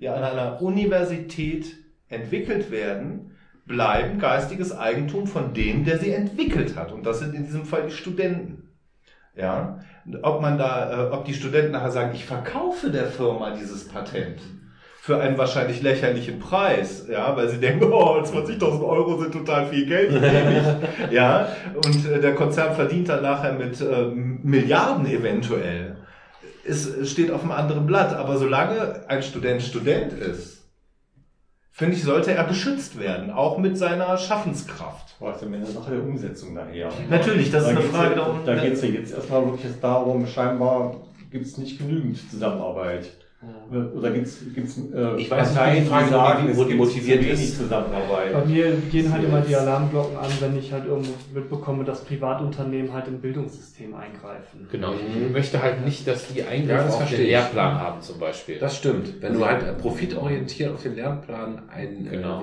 die 0.00 0.08
an 0.08 0.22
einer 0.22 0.62
Universität 0.62 1.76
entwickelt 2.08 2.70
werden, 2.70 3.36
bleiben 3.66 4.18
geistiges 4.18 4.76
Eigentum 4.76 5.26
von 5.26 5.54
dem, 5.54 5.84
der 5.84 5.98
sie 5.98 6.12
entwickelt 6.12 6.76
hat. 6.76 6.90
Und 6.90 7.04
das 7.04 7.20
sind 7.20 7.34
in 7.34 7.44
diesem 7.44 7.64
Fall 7.64 7.84
die 7.84 7.92
Studenten. 7.92 8.70
Ja, 9.36 9.78
ob 10.22 10.40
man 10.40 10.58
da, 10.58 11.08
äh, 11.08 11.10
ob 11.10 11.24
die 11.24 11.34
Studenten 11.34 11.72
nachher 11.72 11.90
sagen, 11.90 12.10
ich 12.14 12.24
verkaufe 12.24 12.90
der 12.90 13.06
Firma 13.06 13.50
dieses 13.50 13.88
Patent 13.88 14.40
für 15.00 15.18
einen 15.18 15.38
wahrscheinlich 15.38 15.80
lächerlichen 15.80 16.38
Preis, 16.38 17.06
ja, 17.10 17.34
weil 17.34 17.48
sie 17.48 17.58
denken, 17.58 17.84
oh, 17.92 18.18
20.000 18.20 18.86
Euro 18.86 19.18
sind 19.18 19.32
total 19.32 19.66
viel 19.66 19.86
Geld 19.86 20.12
ja, 21.10 21.48
und 21.74 22.10
äh, 22.10 22.20
der 22.20 22.34
Konzern 22.34 22.74
verdient 22.74 23.08
dann 23.08 23.22
nachher 23.22 23.52
mit 23.52 23.80
ähm, 23.80 24.40
Milliarden 24.42 25.06
eventuell. 25.06 25.96
Es 26.64 27.10
steht 27.10 27.30
auf 27.30 27.42
einem 27.42 27.52
anderen 27.52 27.86
Blatt, 27.86 28.14
aber 28.14 28.36
solange 28.36 29.08
ein 29.08 29.22
Student 29.22 29.62
Student 29.62 30.12
ist, 30.12 30.59
finde 31.80 31.96
ich, 31.96 32.02
sollte 32.02 32.34
er 32.34 32.44
geschützt 32.44 33.00
werden, 33.00 33.30
auch 33.30 33.56
mit 33.56 33.78
seiner 33.78 34.18
Schaffenskraft. 34.18 35.16
Es 35.18 35.36
ist 35.36 35.42
am 35.44 35.54
Ende 35.54 35.66
Sache 35.66 35.92
der 35.92 36.02
Umsetzung 36.02 36.52
nachher. 36.52 36.90
Natürlich, 37.08 37.50
das 37.50 37.62
ist 37.62 37.68
Da 37.68 37.70
eine 37.70 37.80
geht's 37.80 37.96
Frage 37.96 38.10
ja, 38.10 38.16
darum. 38.16 38.40
Da 38.44 38.54
geht 38.56 38.74
es 38.74 38.82
ja 38.82 38.88
jetzt 38.90 39.14
erstmal 39.14 39.46
wirklich 39.46 39.72
darum, 39.80 40.26
scheinbar 40.26 40.96
gibt 41.30 41.46
es 41.46 41.56
nicht 41.56 41.78
genügend 41.78 42.18
Zusammenarbeit. 42.30 43.08
Oder, 43.70 43.94
oder 43.94 44.10
gibt's 44.10 44.40
gibt's 44.54 44.76
äh, 44.76 45.16
Ich 45.16 45.30
weiß 45.30 45.48
nicht, 45.48 45.56
Parteien, 45.58 45.84
die 45.84 45.88
Frage, 45.88 46.04
die 46.04 46.10
sagen, 46.10 46.46
wie- 46.46 46.50
es 46.50 46.56
wo 46.58 46.62
die 46.64 46.68
gibt 46.68 46.80
motiviert 46.80 47.24
ist. 47.24 47.56
Zusammenarbeit? 47.56 48.32
Bei 48.34 48.44
mir 48.44 48.72
gehen 48.90 49.10
halt 49.12 49.24
immer 49.24 49.40
die 49.40 49.56
Alarmglocken 49.56 50.16
an, 50.18 50.30
wenn 50.40 50.58
ich 50.58 50.70
halt 50.72 50.84
irgendwo 50.86 51.12
mitbekomme, 51.32 51.84
dass 51.84 52.04
Privatunternehmen 52.04 52.92
halt 52.92 53.08
im 53.08 53.20
Bildungssystem 53.20 53.94
eingreifen. 53.94 54.68
Genau, 54.70 54.92
ich 54.92 55.32
möchte 55.32 55.62
halt 55.62 55.82
nicht, 55.86 56.06
dass 56.06 56.28
die 56.28 56.42
Eingriff 56.42 56.68
Ja, 56.80 56.86
auf 56.88 57.08
den. 57.08 57.20
Lehrplan 57.22 57.80
haben 57.80 58.02
zum 58.02 58.18
Beispiel. 58.18 58.58
Das 58.58 58.76
stimmt. 58.76 59.22
Wenn 59.22 59.32
du 59.32 59.46
halt 59.46 59.78
profitorientiert 59.78 60.74
auf 60.74 60.82
den 60.82 60.96
Lernplan 60.96 61.62
einwirkst, 61.70 62.10
Genau. 62.10 62.42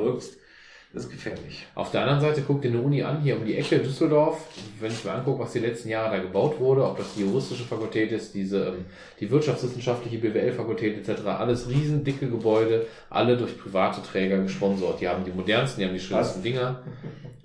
Das 0.94 1.04
ist 1.04 1.12
gefährlich. 1.12 1.68
Auf 1.76 1.92
der 1.92 2.02
anderen 2.02 2.22
Seite 2.22 2.44
guck 2.48 2.62
dir 2.62 2.70
eine 2.70 2.82
Uni 2.82 3.04
an, 3.04 3.22
hier 3.22 3.36
um 3.36 3.46
die 3.46 3.58
Ecke 3.58 3.80
Düsseldorf. 3.80 4.48
Wenn 4.80 4.92
ich 4.92 5.04
mir 5.04 5.12
angucke, 5.12 5.40
was 5.44 5.52
die 5.52 5.60
letzten 5.60 5.90
Jahre 5.90 6.16
da 6.16 6.24
gebaut 6.24 6.60
wurde, 6.60 6.86
ob 6.86 6.98
das 6.98 7.14
die 7.16 7.22
juristische 7.22 7.66
Fakultät 7.66 8.12
ist, 8.14 8.34
diese, 8.34 8.68
ähm, 8.68 8.86
die 9.20 9.30
wirtschaftswissenschaftliche 9.30 10.18
BWL-Fakultät 10.20 10.98
etc., 10.98 11.26
alles 11.26 11.70
riesen 11.70 12.06
dicke 12.06 12.30
Gebäude, 12.30 12.88
alle 13.10 13.36
durch 13.36 13.58
private 13.58 14.02
Träger 14.02 14.38
gesponsert. 14.38 15.02
Die 15.02 15.08
haben 15.10 15.26
die 15.26 15.32
modernsten, 15.32 15.82
die 15.82 15.88
haben 15.88 15.94
die 15.94 16.00
schönsten 16.00 16.42
Dinger. 16.42 16.82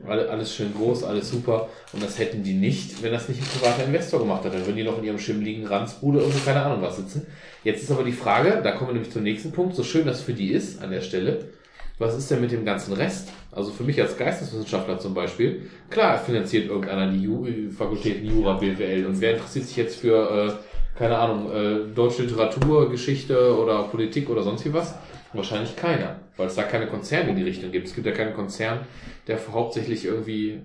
Alle, 0.06 0.28
alles 0.30 0.54
schön 0.54 0.72
groß, 0.74 1.04
alles 1.04 1.30
super. 1.30 1.68
Und 1.92 2.02
das 2.02 2.18
hätten 2.18 2.42
die 2.42 2.54
nicht, 2.54 3.02
wenn 3.02 3.12
das 3.12 3.28
nicht 3.28 3.40
ein 3.40 3.46
privater 3.46 3.84
Investor 3.84 4.20
gemacht 4.20 4.44
hat. 4.44 4.54
Dann 4.54 4.64
würden 4.66 4.76
die 4.76 4.84
noch 4.84 4.98
in 4.98 5.04
ihrem 5.04 5.18
schimmeligen 5.18 5.66
Ranzbude 5.66 6.20
irgendwo 6.20 6.44
keine 6.44 6.62
Ahnung 6.62 6.82
was 6.82 6.96
sitzen. 6.96 7.26
Jetzt 7.64 7.82
ist 7.82 7.90
aber 7.90 8.04
die 8.04 8.12
Frage, 8.12 8.60
da 8.62 8.72
kommen 8.72 8.90
wir 8.90 8.94
nämlich 8.94 9.12
zum 9.12 9.22
nächsten 9.22 9.52
Punkt, 9.52 9.76
so 9.76 9.82
schön 9.84 10.06
das 10.06 10.20
für 10.20 10.32
die 10.32 10.52
ist 10.52 10.82
an 10.82 10.90
der 10.90 11.02
Stelle, 11.02 11.46
was 11.98 12.16
ist 12.16 12.30
denn 12.30 12.40
mit 12.40 12.52
dem 12.52 12.64
ganzen 12.64 12.94
Rest? 12.94 13.30
Also 13.50 13.70
für 13.70 13.84
mich 13.84 14.00
als 14.00 14.16
Geisteswissenschaftler 14.16 14.98
zum 14.98 15.14
Beispiel, 15.14 15.70
klar 15.90 16.18
finanziert 16.18 16.68
irgendeiner 16.68 17.10
die 17.10 17.22
Ju 17.22 17.70
Fakultäten 17.70 18.26
Jura, 18.26 18.54
BWL 18.54 19.06
und 19.06 19.20
wer 19.20 19.34
interessiert 19.34 19.66
sich 19.66 19.76
jetzt 19.76 19.96
für, 19.96 20.30
äh, 20.30 20.98
keine 20.98 21.18
Ahnung, 21.18 21.52
äh, 21.52 21.94
deutsche 21.94 22.22
Literatur, 22.22 22.90
Geschichte 22.90 23.56
oder 23.56 23.84
Politik 23.84 24.30
oder 24.30 24.42
sonst 24.42 24.64
wie 24.64 24.72
was? 24.72 24.94
Wahrscheinlich 25.34 25.76
keiner, 25.76 26.20
weil 26.36 26.46
es 26.46 26.54
da 26.54 26.62
keine 26.62 26.86
Konzerne 26.86 27.30
in 27.30 27.36
die 27.36 27.42
Richtung 27.42 27.72
gibt. 27.72 27.88
Es 27.88 27.94
gibt 27.94 28.06
ja 28.06 28.12
keinen 28.12 28.34
Konzern, 28.34 28.80
der 29.26 29.38
hauptsächlich 29.52 30.04
irgendwie, 30.04 30.62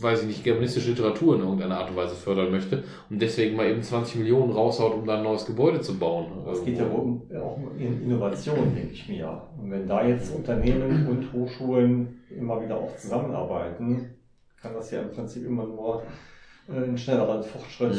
weiß 0.00 0.22
ich 0.22 0.26
nicht, 0.28 0.44
germanistische 0.44 0.90
Literatur 0.90 1.34
in 1.36 1.42
irgendeiner 1.42 1.78
Art 1.78 1.90
und 1.90 1.96
Weise 1.96 2.14
fördern 2.14 2.50
möchte 2.50 2.84
und 3.10 3.20
deswegen 3.20 3.56
mal 3.56 3.66
eben 3.68 3.82
20 3.82 4.16
Millionen 4.16 4.52
raushaut, 4.52 4.94
um 4.94 5.06
da 5.06 5.16
ein 5.18 5.22
neues 5.22 5.44
Gebäude 5.44 5.80
zu 5.80 5.98
bauen. 5.98 6.26
Es 6.50 6.64
geht 6.64 6.78
ja 6.78 6.86
um, 6.86 7.22
auch 7.42 7.56
um 7.56 7.76
In- 7.78 8.02
Innovation, 8.04 8.74
denke 8.74 8.92
ich 8.92 9.08
mir. 9.08 9.42
Und 9.60 9.70
wenn 9.70 9.86
da 9.86 10.04
jetzt 10.06 10.34
Unternehmen 10.34 11.06
und 11.08 11.32
Hochschulen 11.32 12.20
immer 12.30 12.62
wieder 12.62 12.76
auch 12.76 12.96
zusammenarbeiten, 12.96 14.10
kann 14.60 14.74
das 14.74 14.90
ja 14.92 15.02
im 15.02 15.10
Prinzip 15.10 15.44
immer 15.46 15.64
nur 15.66 16.02
äh, 16.68 16.84
ein 16.84 16.96
schnellerer 16.96 17.42
Fortschritt 17.42 17.96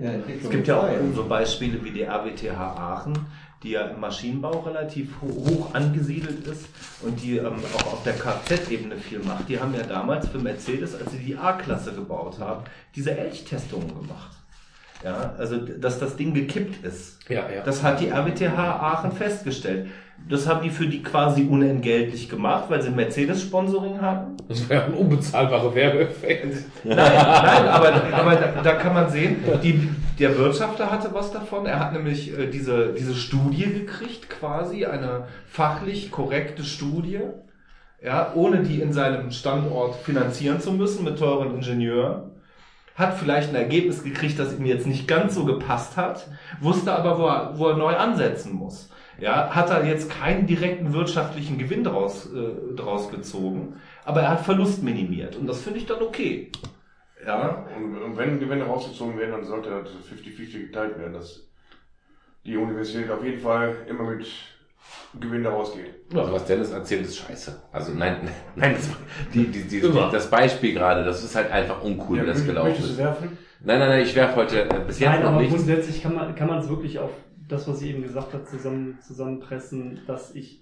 Entwicklung 0.00 0.44
Es 0.44 0.50
gibt 0.50 0.68
ja 0.68 0.80
auch 0.80 0.88
so 1.14 1.24
Beispiele 1.24 1.82
wie 1.84 1.90
die 1.90 2.02
RWTH 2.02 2.56
Aachen, 2.56 3.14
die 3.62 3.70
ja 3.72 3.82
im 3.82 4.00
Maschinenbau 4.00 4.60
relativ 4.60 5.10
ho- 5.22 5.26
hoch 5.48 5.74
angesiedelt 5.74 6.46
ist 6.46 6.66
und 7.02 7.22
die 7.22 7.36
ähm, 7.38 7.56
auch 7.76 7.92
auf 7.94 8.02
der 8.04 8.14
Kfz-Ebene 8.14 8.96
viel 8.96 9.20
macht. 9.20 9.48
Die 9.48 9.58
haben 9.60 9.74
ja 9.74 9.82
damals 9.84 10.28
für 10.28 10.38
Mercedes, 10.38 10.94
als 10.94 11.12
sie 11.12 11.18
die 11.18 11.36
A-Klasse 11.36 11.92
gebaut 11.92 12.38
haben, 12.40 12.64
diese 12.94 13.16
Elchtestungen 13.16 13.88
gemacht. 13.88 14.36
Ja, 15.04 15.34
also 15.36 15.56
dass 15.56 15.98
das 15.98 16.16
Ding 16.16 16.32
gekippt 16.32 16.84
ist. 16.84 17.18
Ja, 17.28 17.50
ja. 17.50 17.62
Das 17.64 17.82
hat 17.82 18.00
die 18.00 18.08
RWTH 18.08 18.56
Aachen 18.56 19.10
festgestellt. 19.12 19.88
Das 20.28 20.46
haben 20.46 20.62
die 20.62 20.70
für 20.70 20.86
die 20.86 21.02
quasi 21.02 21.42
unentgeltlich 21.42 22.28
gemacht, 22.28 22.66
weil 22.68 22.80
sie 22.80 22.90
Mercedes-Sponsoring 22.90 24.00
hatten. 24.00 24.36
Das 24.48 24.68
wäre 24.68 24.84
ein 24.84 24.94
unbezahlbarer 24.94 25.74
Werbeeffekt. 25.74 26.54
Nein, 26.84 26.96
nein, 26.96 27.66
aber, 27.68 27.92
aber 28.12 28.36
da, 28.36 28.62
da 28.62 28.74
kann 28.74 28.94
man 28.94 29.10
sehen, 29.10 29.38
die, 29.64 29.88
der 30.22 30.38
Wirtschafter 30.38 30.90
hatte 30.90 31.12
was 31.12 31.32
davon. 31.32 31.66
Er 31.66 31.80
hat 31.80 31.92
nämlich 31.92 32.36
äh, 32.38 32.46
diese, 32.46 32.92
diese 32.92 33.14
Studie 33.14 33.64
gekriegt, 33.64 34.30
quasi 34.30 34.86
eine 34.86 35.26
fachlich 35.46 36.12
korrekte 36.12 36.62
Studie, 36.62 37.20
ja, 38.00 38.32
ohne 38.34 38.62
die 38.62 38.80
in 38.80 38.92
seinem 38.92 39.32
Standort 39.32 39.96
finanzieren 39.96 40.60
zu 40.60 40.72
müssen 40.72 41.04
mit 41.04 41.18
teuren 41.18 41.56
Ingenieuren. 41.56 42.30
Hat 42.94 43.14
vielleicht 43.14 43.48
ein 43.48 43.56
Ergebnis 43.56 44.04
gekriegt, 44.04 44.38
das 44.38 44.56
ihm 44.56 44.64
jetzt 44.64 44.86
nicht 44.86 45.08
ganz 45.08 45.34
so 45.34 45.44
gepasst 45.44 45.96
hat, 45.96 46.28
wusste 46.60 46.92
aber, 46.94 47.18
wo 47.18 47.26
er, 47.26 47.58
wo 47.58 47.68
er 47.68 47.76
neu 47.76 47.96
ansetzen 47.96 48.52
muss. 48.52 48.90
Ja, 49.18 49.50
hat 49.50 49.70
er 49.70 49.84
jetzt 49.84 50.08
keinen 50.08 50.46
direkten 50.46 50.92
wirtschaftlichen 50.92 51.58
Gewinn 51.58 51.84
draus, 51.84 52.28
äh, 52.32 52.76
draus 52.76 53.10
gezogen, 53.10 53.74
aber 54.04 54.22
er 54.22 54.30
hat 54.30 54.40
Verlust 54.40 54.82
minimiert 54.82 55.36
und 55.36 55.46
das 55.46 55.62
finde 55.62 55.78
ich 55.78 55.86
dann 55.86 56.02
okay. 56.02 56.50
Ja, 57.24 57.66
Und, 57.76 57.96
und 58.02 58.16
wenn 58.16 58.40
Gewinne 58.40 58.64
rausgezogen 58.64 59.18
werden, 59.18 59.32
dann 59.32 59.44
sollte 59.44 59.70
das 59.70 59.90
50-50 59.92 60.66
geteilt 60.66 60.98
werden, 60.98 61.12
dass 61.12 61.48
die 62.44 62.56
Universität 62.56 63.10
auf 63.10 63.24
jeden 63.24 63.40
Fall 63.40 63.76
immer 63.88 64.10
mit 64.10 64.26
Gewinn 65.20 65.44
da 65.44 65.50
rausgeht. 65.50 65.94
Also 66.12 66.32
was 66.32 66.44
Dennis 66.46 66.70
erzählt, 66.72 67.02
ist 67.02 67.16
scheiße. 67.18 67.62
Also 67.70 67.92
nein, 67.94 68.28
nein, 68.56 68.74
das, 68.74 68.90
die, 69.32 69.46
die, 69.46 69.62
die, 69.68 69.80
das 69.80 70.28
Beispiel 70.28 70.74
gerade, 70.74 71.04
das 71.04 71.22
ist 71.22 71.36
halt 71.36 71.50
einfach 71.52 71.82
uncool, 71.82 72.16
wie 72.22 72.26
das 72.26 72.38
möchtest- 72.38 72.46
gelaufen 72.46 72.68
möchtest 72.70 72.90
ist. 72.90 72.98
du 72.98 73.04
werfen? 73.04 73.38
Nein, 73.64 73.78
nein, 73.78 73.88
nein, 73.90 74.02
ich 74.02 74.14
werfe 74.16 74.34
heute 74.36 74.62
äh, 74.64 74.80
bis 74.84 74.98
jetzt 74.98 75.08
Nein, 75.10 75.22
noch 75.22 75.28
aber 75.30 75.40
nichts. 75.40 75.54
grundsätzlich 75.54 76.02
kann 76.02 76.14
man 76.14 76.34
kann 76.34 76.48
man 76.48 76.58
es 76.58 76.68
wirklich 76.68 76.98
auf 76.98 77.10
das, 77.48 77.68
was 77.68 77.78
sie 77.78 77.90
eben 77.90 78.02
gesagt 78.02 78.34
hat, 78.34 78.48
zusammen, 78.48 78.98
zusammenpressen, 79.06 80.00
dass 80.08 80.34
ich 80.34 80.61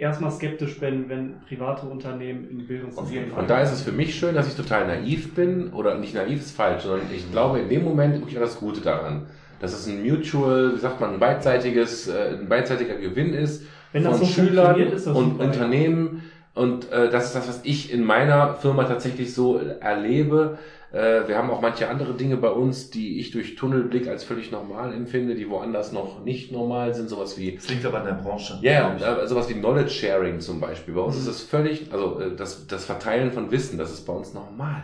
erstmal 0.00 0.30
skeptisch 0.30 0.80
bin, 0.80 1.08
wenn 1.08 1.34
private 1.46 1.86
Unternehmen 1.86 2.48
in 2.50 2.66
Bildungssystem. 2.66 3.32
Und 3.36 3.50
da 3.50 3.60
ist 3.60 3.72
es 3.72 3.82
für 3.82 3.92
mich 3.92 4.14
schön, 4.14 4.34
dass 4.34 4.48
ich 4.48 4.54
total 4.54 4.86
naiv 4.86 5.34
bin, 5.34 5.72
oder 5.72 5.96
nicht 5.96 6.14
naiv 6.14 6.40
ist 6.40 6.56
falsch, 6.56 6.84
sondern 6.84 7.08
ich 7.14 7.30
glaube 7.30 7.60
in 7.60 7.68
dem 7.68 7.84
Moment 7.84 8.14
wirklich 8.14 8.36
an 8.36 8.42
das 8.42 8.58
Gute 8.58 8.80
daran. 8.80 9.26
Dass 9.60 9.74
es 9.74 9.86
ein 9.86 10.02
mutual, 10.02 10.74
wie 10.74 10.78
sagt 10.78 11.00
man, 11.00 11.12
ein 11.12 11.20
beidseitiges, 11.20 12.08
äh, 12.08 12.38
ein 12.40 12.48
beidseitiger 12.48 12.94
Gewinn 12.94 13.34
ist 13.34 13.62
Wenn 13.92 14.04
das 14.04 14.18
von 14.18 14.26
so 14.26 14.32
Schülern 14.32 14.80
und 14.82 14.98
super. 14.98 15.44
Unternehmen. 15.44 16.22
Und 16.54 16.90
äh, 16.90 17.10
das 17.10 17.26
ist 17.26 17.36
das, 17.36 17.46
was 17.46 17.60
ich 17.64 17.92
in 17.92 18.02
meiner 18.02 18.54
Firma 18.54 18.84
tatsächlich 18.84 19.34
so 19.34 19.58
erlebe. 19.58 20.58
Äh, 20.92 21.28
wir 21.28 21.36
haben 21.36 21.50
auch 21.50 21.60
manche 21.60 21.88
andere 21.88 22.14
Dinge 22.14 22.36
bei 22.36 22.50
uns, 22.50 22.90
die 22.90 23.20
ich 23.20 23.30
durch 23.30 23.54
Tunnelblick 23.54 24.08
als 24.08 24.24
völlig 24.24 24.50
normal 24.50 24.92
empfinde, 24.92 25.34
die 25.34 25.48
woanders 25.48 25.92
noch 25.92 26.24
nicht 26.24 26.50
normal 26.52 26.94
sind. 26.94 27.08
Sowas 27.08 27.38
wie 27.38 27.54
Das 27.56 27.68
liegt 27.68 27.84
aber 27.84 27.98
an 28.00 28.06
der 28.06 28.12
Branche. 28.14 28.58
ja, 28.62 28.96
yeah, 28.98 29.26
sowas 29.26 29.48
wie 29.48 29.54
Knowledge 29.54 29.90
Sharing 29.90 30.40
zum 30.40 30.60
Beispiel. 30.60 30.94
Bei 30.94 31.00
uns 31.02 31.16
Mhm. 31.16 31.20
ist 31.22 31.26
es 31.28 31.42
völlig, 31.42 31.92
also 31.92 32.18
äh, 32.20 32.34
das, 32.34 32.66
das 32.66 32.84
Verteilen 32.84 33.32
von 33.32 33.50
Wissen, 33.50 33.78
das 33.78 33.90
ist 33.92 34.04
bei 34.06 34.12
uns 34.12 34.34
normal. 34.34 34.82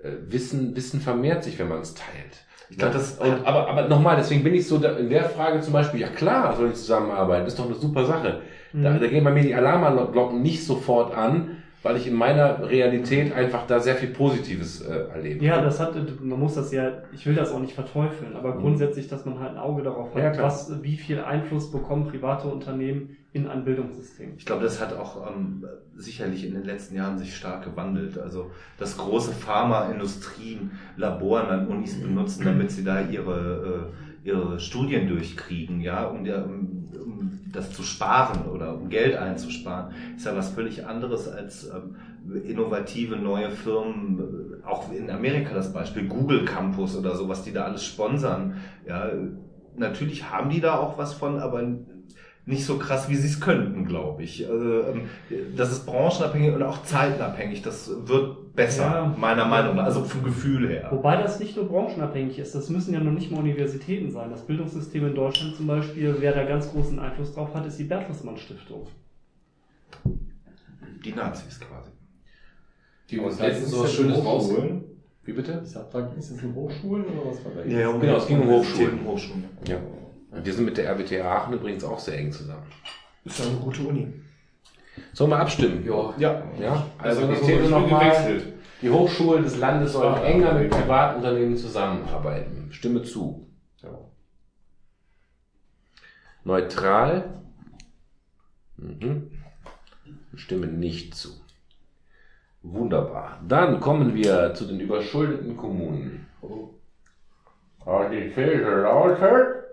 Äh, 0.00 0.10
Wissen, 0.28 0.76
Wissen 0.76 1.00
vermehrt 1.00 1.44
sich, 1.44 1.58
wenn 1.58 1.68
man 1.68 1.80
es 1.80 1.94
teilt. 1.94 2.44
Ich 2.70 2.76
glaube, 2.76 2.92
das 2.94 3.12
Und, 3.18 3.46
aber, 3.46 3.68
aber 3.68 3.88
nochmal, 3.88 4.16
deswegen 4.16 4.42
bin 4.44 4.54
ich 4.54 4.66
so 4.66 4.78
da, 4.78 4.96
in 4.96 5.08
der 5.08 5.24
Frage 5.24 5.60
zum 5.60 5.72
Beispiel, 5.72 6.00
ja 6.00 6.08
klar, 6.08 6.54
soll 6.54 6.68
ich 6.68 6.74
zusammenarbeiten, 6.76 7.46
ist 7.46 7.58
doch 7.58 7.64
eine 7.66 7.74
super 7.74 8.04
Sache. 8.04 8.42
Da, 8.80 8.92
Mhm. 8.92 9.00
da 9.00 9.06
gehen 9.08 9.24
bei 9.24 9.30
mir 9.32 9.42
die 9.42 9.54
Alarmglocken 9.54 10.42
nicht 10.42 10.64
sofort 10.64 11.14
an, 11.14 11.57
weil 11.82 11.96
ich 11.96 12.06
in 12.06 12.14
meiner 12.14 12.68
Realität 12.68 13.32
einfach 13.32 13.66
da 13.66 13.78
sehr 13.78 13.94
viel 13.94 14.08
Positives 14.08 14.80
äh, 14.80 15.08
erlebe. 15.14 15.44
Ja, 15.44 15.60
das 15.60 15.78
hat, 15.78 15.94
man 16.20 16.38
muss 16.38 16.54
das 16.54 16.72
ja, 16.72 17.02
ich 17.12 17.24
will 17.26 17.34
das 17.34 17.52
auch 17.52 17.60
nicht 17.60 17.74
verteufeln, 17.74 18.34
aber 18.34 18.56
grundsätzlich, 18.56 19.06
dass 19.06 19.24
man 19.24 19.38
halt 19.38 19.52
ein 19.52 19.58
Auge 19.58 19.82
darauf 19.82 20.14
hat, 20.14 20.36
Ja, 20.36 20.42
was, 20.42 20.82
wie 20.82 20.96
viel 20.96 21.20
Einfluss 21.20 21.70
bekommen 21.70 22.08
private 22.08 22.48
Unternehmen 22.48 23.16
in 23.32 23.46
ein 23.46 23.64
Bildungssystem. 23.64 24.32
Ich 24.36 24.46
glaube, 24.46 24.64
das 24.64 24.80
hat 24.80 24.92
auch 24.94 25.30
ähm, 25.30 25.64
sicherlich 25.94 26.44
in 26.44 26.54
den 26.54 26.64
letzten 26.64 26.96
Jahren 26.96 27.18
sich 27.18 27.36
stark 27.36 27.64
gewandelt. 27.64 28.18
Also, 28.18 28.50
dass 28.78 28.96
große 28.96 29.32
Pharmaindustrien 29.32 30.72
Laboren 30.96 31.46
an 31.46 31.68
Unis 31.68 32.00
benutzen, 32.00 32.44
damit 32.44 32.70
sie 32.70 32.84
da 32.84 33.02
ihre, 33.02 33.90
äh, 34.24 34.28
ihre 34.28 34.58
Studien 34.58 35.08
durchkriegen, 35.08 35.80
ja, 35.80 36.06
um, 36.06 36.24
der, 36.24 36.46
um 36.46 36.88
das 37.58 37.72
zu 37.72 37.82
sparen 37.82 38.46
oder 38.52 38.74
um 38.74 38.88
Geld 38.88 39.16
einzusparen, 39.16 39.92
ist 40.16 40.26
ja 40.26 40.36
was 40.36 40.50
völlig 40.50 40.86
anderes 40.86 41.28
als 41.28 41.68
ähm, 41.68 41.96
innovative 42.44 43.16
neue 43.16 43.50
Firmen, 43.50 44.60
äh, 44.62 44.66
auch 44.66 44.92
in 44.92 45.10
Amerika 45.10 45.54
das 45.54 45.72
Beispiel 45.72 46.06
Google 46.06 46.44
Campus 46.44 46.96
oder 46.96 47.14
so, 47.16 47.28
was 47.28 47.42
die 47.42 47.52
da 47.52 47.64
alles 47.64 47.84
sponsern. 47.84 48.56
Ja, 48.86 49.10
natürlich 49.76 50.30
haben 50.30 50.50
die 50.50 50.60
da 50.60 50.78
auch 50.78 50.98
was 50.98 51.14
von, 51.14 51.38
aber 51.38 51.62
nicht 52.48 52.64
so 52.64 52.78
krass, 52.78 53.10
wie 53.10 53.14
sie 53.14 53.28
es 53.28 53.40
könnten, 53.40 53.84
glaube 53.84 54.22
ich. 54.22 54.48
Also, 54.48 54.80
ähm, 54.84 55.02
das 55.54 55.70
ist 55.70 55.84
branchenabhängig 55.84 56.54
und 56.54 56.62
auch 56.62 56.82
zeitenabhängig. 56.82 57.60
Das 57.60 57.90
wird 58.06 58.54
besser, 58.56 58.82
Ja. 58.84 59.14
meiner 59.18 59.44
Meinung 59.44 59.76
nach. 59.76 59.84
Also 59.84 60.02
vom 60.02 60.24
Gefühl 60.24 60.66
her. 60.68 60.88
Wobei 60.90 61.16
das 61.20 61.38
nicht 61.40 61.56
nur 61.56 61.68
branchenabhängig 61.68 62.38
ist, 62.38 62.54
das 62.54 62.70
müssen 62.70 62.94
ja 62.94 63.00
noch 63.00 63.12
nicht 63.12 63.30
mal 63.30 63.40
Universitäten 63.40 64.10
sein. 64.10 64.30
Das 64.30 64.46
Bildungssystem 64.46 65.06
in 65.08 65.14
Deutschland 65.14 65.56
zum 65.56 65.66
Beispiel, 65.66 66.16
wer 66.20 66.32
da 66.32 66.44
ganz 66.44 66.70
großen 66.72 66.98
Einfluss 66.98 67.34
drauf 67.34 67.52
hat, 67.54 67.66
ist 67.66 67.78
die 67.78 67.84
Bertelsmann 67.84 68.38
Stiftung. 68.38 68.86
Die 71.04 71.12
Nazis 71.12 71.60
quasi. 71.60 71.90
Die 73.10 73.18
uns 73.18 73.38
letztens 73.38 73.66
ist 73.66 73.70
so 73.72 73.82
was 73.84 73.92
Schönes 73.92 74.24
raus. 74.24 74.50
Hochschulen. 74.50 74.84
Wie 75.24 75.32
bitte? 75.32 75.60
Ich 75.62 75.70
sag, 75.70 75.90
da 75.90 76.06
ist 76.18 76.30
es 76.30 76.42
in 76.42 76.54
Hochschulen 76.54 77.04
oder 77.04 77.30
was 77.30 77.44
war 77.44 77.52
da? 77.54 77.62
Genau, 77.62 78.16
es 78.16 78.26
ging 78.26 78.40
um 78.40 78.48
Hochschulen. 78.48 79.04
Hochschulen. 79.06 79.44
Ja. 79.68 79.76
Und 80.30 80.44
wir 80.44 80.52
sind 80.52 80.64
mit 80.66 80.76
der 80.76 80.90
RWTH 80.90 81.24
Aachen 81.24 81.54
übrigens 81.54 81.84
auch 81.84 81.98
sehr 81.98 82.18
eng 82.18 82.32
zusammen. 82.32 82.66
Ist 83.24 83.38
ja 83.38 83.46
eine 83.46 83.56
gute 83.56 83.82
Uni. 83.82 84.12
Sollen 85.12 85.30
wir 85.30 85.38
abstimmen? 85.38 85.84
Ja. 85.86 86.14
Ja. 86.18 86.42
ja. 86.60 86.86
Also 86.98 87.22
Also, 87.22 87.32
die 87.32 87.38
das 87.38 87.46
These 87.46 87.70
nochmal. 87.70 88.00
gewechselt. 88.10 88.52
Die 88.82 88.90
Hochschulen 88.90 89.42
des 89.42 89.56
Landes 89.58 89.92
sollen 89.92 90.14
Ah, 90.14 90.22
enger 90.24 90.52
mit 90.54 90.70
Privatunternehmen 90.70 91.56
zusammenarbeiten. 91.56 92.68
Stimme 92.70 93.02
zu. 93.02 93.44
Neutral. 96.44 97.24
Mhm. 98.76 99.30
Stimmen 100.36 100.78
nicht 100.78 101.14
zu. 101.14 101.30
Wunderbar. 102.62 103.40
Dann 103.46 103.80
kommen 103.80 104.14
wir 104.14 104.54
zu 104.54 104.64
den 104.66 104.80
überschuldeten 104.80 105.56
Kommunen. 105.56 106.26
Und 106.40 108.10
die 108.12 108.30
These 108.30 108.82
lautet, 108.82 109.64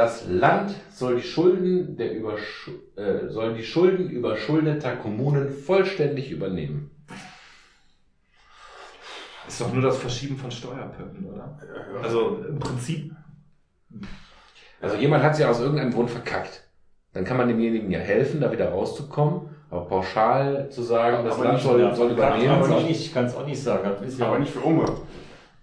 das 0.00 0.24
Land 0.26 0.74
soll 0.90 1.16
die 1.16 1.22
Schulden 1.22 1.94
der 1.94 2.14
Überschu 2.14 2.70
äh, 2.96 3.28
soll 3.28 3.52
die 3.52 3.62
Schulden 3.62 4.08
überschuldeter 4.08 4.96
Kommunen 4.96 5.50
vollständig 5.50 6.30
übernehmen. 6.30 6.90
Ist 9.46 9.60
doch 9.60 9.70
nur 9.70 9.82
das 9.82 9.98
Verschieben 9.98 10.38
von 10.38 10.50
Steuerpötten, 10.50 11.26
oder? 11.26 11.58
Also 12.02 12.42
im 12.48 12.58
Prinzip. 12.58 13.12
Also 14.80 14.96
jemand 14.96 15.22
hat 15.22 15.36
sich 15.36 15.44
aus 15.44 15.60
irgendeinem 15.60 15.92
Grund 15.92 16.08
verkackt. 16.08 16.64
Dann 17.12 17.24
kann 17.24 17.36
man 17.36 17.48
demjenigen 17.48 17.90
ja 17.90 17.98
helfen, 17.98 18.40
da 18.40 18.50
wieder 18.50 18.70
rauszukommen. 18.70 19.50
Aber 19.68 19.84
pauschal 19.84 20.70
zu 20.70 20.82
sagen, 20.82 21.26
das 21.26 21.34
Aber 21.34 21.44
Land 21.44 21.60
soll, 21.60 21.80
ja, 21.82 21.94
soll 21.94 22.12
übernehmen. 22.12 22.62
kann 22.62 22.72
auch 22.72 22.82
nicht, 22.82 23.12
kann 23.12 23.26
es 23.26 23.36
auch 23.36 23.44
nicht 23.44 23.62
sagen. 23.62 23.90
Das 24.00 24.08
ist 24.08 24.18
ja 24.18 24.28
Aber 24.28 24.38
nicht 24.38 24.50
für 24.50 24.60
Umme. 24.60 24.86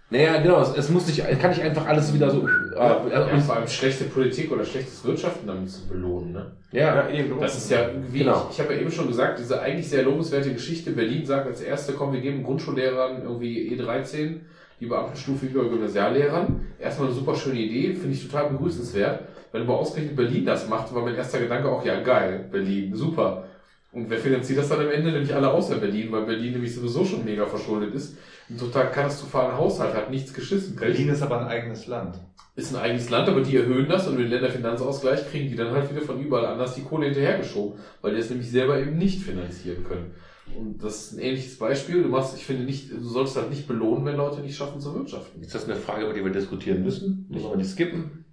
Naja, 0.10 0.42
genau, 0.42 0.62
es, 0.62 0.74
es 0.78 0.90
muss 0.90 1.06
nicht, 1.06 1.22
kann 1.40 1.50
nicht 1.50 1.62
einfach 1.62 1.86
alles 1.86 2.14
wieder 2.14 2.30
so. 2.32 2.48
Äh, 2.48 2.76
Ja, 2.76 3.06
äh, 3.08 3.40
vor 3.42 3.58
allem 3.58 3.68
schlechte 3.68 4.06
Politik 4.06 4.52
oder 4.52 4.64
schlechtes 4.64 5.04
Wirtschaften 5.04 5.48
damit 5.48 5.70
zu 5.70 5.86
belohnen. 5.88 6.32
Ne? 6.32 6.52
ja, 6.72 7.10
eben. 7.10 7.38
Das 7.40 7.58
ist 7.58 7.72
ja, 7.72 7.90
wie 8.10 8.20
Genau. 8.20 8.48
ich, 8.50 8.56
ich 8.58 8.64
habe 8.64 8.74
ja 8.74 8.82
eben 8.82 8.92
schon 8.92 9.08
gesagt, 9.08 9.40
diese 9.40 9.62
eigentlich 9.62 9.90
sehr 9.90 10.04
lobenswerte 10.04 10.54
Geschichte. 10.54 10.92
Berlin 10.92 11.26
sagt 11.26 11.48
als 11.48 11.62
erste, 11.62 11.94
komm, 11.94 12.14
wir 12.14 12.22
geben 12.22 12.44
Grundschullehrern 12.44 13.24
irgendwie 13.24 13.70
E13, 13.74 14.36
die 14.80 14.86
Beamtenstufe 14.86 15.46
über 15.48 15.68
Gymnasiallehrern. 15.68 16.62
Erstmal 16.80 17.10
eine 17.10 17.18
super 17.18 17.36
schöne 17.36 17.60
Idee, 17.60 17.94
finde 17.94 18.16
ich 18.16 18.26
total 18.26 18.50
begrüßenswert. 18.52 19.22
Wenn 19.52 19.64
aber 19.64 19.78
ausgerechnet 19.78 20.16
Berlin 20.16 20.46
das 20.46 20.70
macht, 20.70 20.94
war 20.94 21.04
mein 21.04 21.16
erster 21.16 21.40
Gedanke 21.40 21.70
auch, 21.70 21.84
ja 21.84 22.00
geil, 22.02 22.46
Berlin, 22.52 22.94
super. 22.96 23.44
Und 23.92 24.10
wer 24.10 24.20
finanziert 24.20 24.60
das 24.60 24.70
dann 24.70 24.82
am 24.82 24.90
Ende? 24.92 25.12
Nämlich 25.12 25.34
alle 25.34 25.50
außer 25.50 25.78
Berlin, 25.78 26.12
weil 26.12 26.24
Berlin 26.24 26.54
nämlich 26.54 26.76
sowieso 26.76 27.04
schon 27.04 27.26
mega 27.26 27.46
verschuldet 27.46 27.94
ist. 27.96 28.18
Einen 28.50 28.60
total 28.60 28.92
katastrophalen 28.92 29.58
Haushalt 29.58 29.94
hat, 29.94 30.10
nichts 30.10 30.34
geschissen. 30.34 30.76
kriegt. 30.76 30.94
Berlin 30.94 31.10
ist 31.10 31.22
aber 31.22 31.42
ein 31.42 31.48
eigenes 31.48 31.88
Land. 31.88 32.20
ist 32.56 32.74
ein 32.74 32.82
eigenes 32.82 33.10
Land, 33.10 33.28
aber 33.28 33.42
die 33.42 33.58
erhöhen 33.58 33.90
das 33.90 34.08
und 34.08 34.16
mit 34.16 34.26
dem 34.26 34.32
Länderfinanzausgleich 34.32 35.30
kriegen 35.30 35.50
die 35.50 35.56
dann 35.56 35.72
halt 35.72 35.90
wieder 35.92 36.02
von 36.02 36.20
überall 36.20 36.46
anders 36.46 36.76
die 36.76 36.84
Kohle 36.84 37.08
hinterhergeschoben, 37.08 37.80
weil 38.02 38.14
die 38.14 38.22
es 38.22 38.30
nämlich 38.30 38.50
selber 38.50 38.80
eben 38.80 38.98
nicht 38.98 39.22
finanzieren 39.22 39.84
können. 39.84 40.14
Und 40.56 40.84
das 40.84 41.04
ist 41.04 41.14
ein 41.14 41.20
ähnliches 41.20 41.58
Beispiel. 41.58 42.04
Du 42.04 42.10
machst, 42.10 42.36
ich 42.38 42.46
finde 42.46 42.64
nicht, 42.64 42.92
du 42.92 43.00
sollst 43.02 43.36
halt 43.36 43.50
nicht 43.50 43.68
belohnen, 43.68 44.06
wenn 44.06 44.16
Leute 44.16 44.42
nicht 44.42 44.56
schaffen 44.56 44.80
zu 44.80 44.94
wirtschaften. 44.96 45.42
ist 45.42 45.54
das 45.54 45.66
eine 45.66 45.76
Frage, 45.76 46.06
über 46.06 46.14
die 46.14 46.24
wir 46.24 46.32
diskutieren 46.32 46.84
müssen? 46.84 47.28
Müssen 47.30 47.50
wir 47.50 47.58
die 47.58 47.66
skippen? 47.66 48.26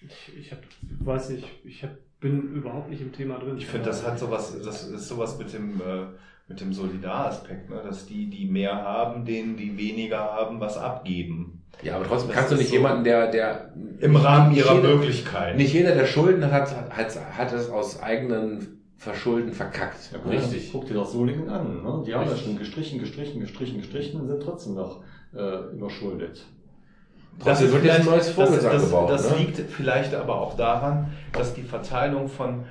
Ich, 0.00 0.36
ich 0.36 0.52
hab, 0.52 0.58
weiß 1.00 1.30
nicht, 1.30 1.46
ich 1.64 1.82
hab, 1.84 1.90
bin 2.20 2.54
überhaupt 2.54 2.88
nicht 2.88 3.02
im 3.02 3.12
Thema 3.12 3.38
drin. 3.38 3.58
Ich 3.58 3.66
finde, 3.66 3.86
das 3.86 4.06
hat 4.06 4.18
sowas, 4.18 4.56
das 4.64 4.88
ist 4.88 5.08
sowas 5.08 5.38
mit 5.38 5.52
dem, 5.52 5.80
äh, 5.80 6.06
mit 6.48 6.60
dem 6.60 6.72
Solidaraspekt, 6.72 7.70
ne? 7.70 7.80
dass 7.84 8.06
die, 8.06 8.28
die 8.28 8.46
mehr 8.46 8.74
haben, 8.74 9.24
denen, 9.24 9.56
die 9.56 9.76
weniger 9.76 10.18
haben, 10.18 10.60
was 10.60 10.76
abgeben. 10.76 11.62
Ja, 11.82 11.96
aber 11.96 12.06
trotzdem 12.06 12.28
Das 12.28 12.36
kannst 12.36 12.52
du 12.52 12.56
nicht 12.56 12.68
so 12.68 12.74
jemanden, 12.74 13.04
der, 13.04 13.30
der 13.30 13.72
Im 14.00 14.16
Rahmen 14.16 14.54
ihrer 14.54 14.74
jeder- 14.74 14.96
Möglichkeiten. 14.96 15.56
Nicht 15.56 15.72
jeder, 15.72 15.94
der 15.94 16.06
Schulden 16.06 16.50
hat, 16.50 16.74
hat, 16.90 17.16
hat, 17.38 17.52
es 17.52 17.70
aus 17.70 18.02
eigenen 18.02 18.82
Verschulden 18.96 19.52
verkackt. 19.52 20.10
Richtig. 20.28 20.70
Guck 20.70 20.86
dir 20.86 20.94
doch 20.94 21.06
Solingen 21.06 21.48
an. 21.48 21.82
Ne? 21.82 22.04
Die 22.06 22.14
haben 22.14 22.28
ja 22.28 22.36
schon 22.36 22.58
gestrichen, 22.58 23.00
gestrichen, 23.00 23.40
gestrichen, 23.40 23.78
gestrichen 23.78 24.20
und 24.20 24.28
sind 24.28 24.42
trotzdem 24.42 24.74
noch 24.74 25.02
äh, 25.34 25.74
überschuldet. 25.74 26.44
Trotzdem 27.38 27.72
wird 27.72 27.84
jetzt 27.84 28.00
ein 28.00 28.04
neues 28.04 28.30
Vogelsang 28.30 28.72
das, 28.72 28.84
gebaut. 28.84 29.10
Das 29.10 29.30
ne? 29.30 29.38
liegt 29.38 29.58
vielleicht 29.70 30.14
aber 30.14 30.36
auch 30.40 30.54
daran, 30.54 31.12
dass 31.32 31.54
die 31.54 31.62
Verteilung 31.62 32.28
von 32.28 32.64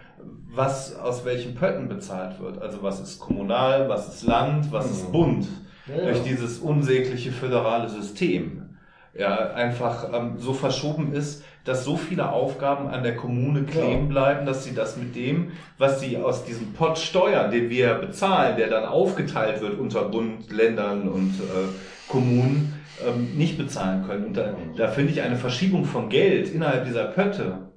was 0.53 0.95
aus 0.95 1.23
welchen 1.25 1.55
Pötten 1.55 1.87
bezahlt 1.87 2.39
wird, 2.39 2.61
also 2.61 2.83
was 2.83 2.99
ist 2.99 3.19
kommunal, 3.19 3.87
was 3.87 4.13
ist 4.13 4.23
Land, 4.23 4.71
was 4.71 4.91
ist 4.91 5.11
Bund, 5.11 5.47
Ja, 5.87 6.03
durch 6.03 6.23
dieses 6.23 6.59
unsägliche 6.59 7.31
föderale 7.31 7.89
System, 7.89 8.77
ja, 9.13 9.53
einfach 9.53 10.09
ähm, 10.13 10.37
so 10.37 10.53
verschoben 10.53 11.13
ist, 11.13 11.43
dass 11.63 11.85
so 11.85 11.95
viele 11.95 12.31
Aufgaben 12.31 12.87
an 12.87 13.03
der 13.03 13.15
Kommune 13.15 13.63
kleben 13.63 14.07
bleiben, 14.07 14.45
dass 14.45 14.63
sie 14.63 14.73
das 14.73 14.97
mit 14.97 15.15
dem, 15.15 15.51
was 15.77 15.99
sie 15.99 16.17
aus 16.17 16.43
diesem 16.43 16.73
Pott 16.73 16.97
steuern, 16.97 17.51
den 17.51 17.69
wir 17.69 17.95
bezahlen, 17.95 18.57
der 18.57 18.69
dann 18.69 18.85
aufgeteilt 18.85 19.61
wird 19.61 19.77
unter 19.77 20.03
Bund, 20.05 20.51
Ländern 20.51 21.07
und 21.07 21.33
äh, 21.39 22.09
Kommunen, 22.09 22.81
ähm, 23.05 23.37
nicht 23.37 23.57
bezahlen 23.57 24.05
können. 24.07 24.25
Und 24.25 24.37
da, 24.37 24.55
da 24.75 24.87
finde 24.87 25.11
ich 25.11 25.21
eine 25.21 25.35
Verschiebung 25.35 25.85
von 25.85 26.09
Geld 26.09 26.53
innerhalb 26.53 26.85
dieser 26.85 27.05
Pötte 27.05 27.69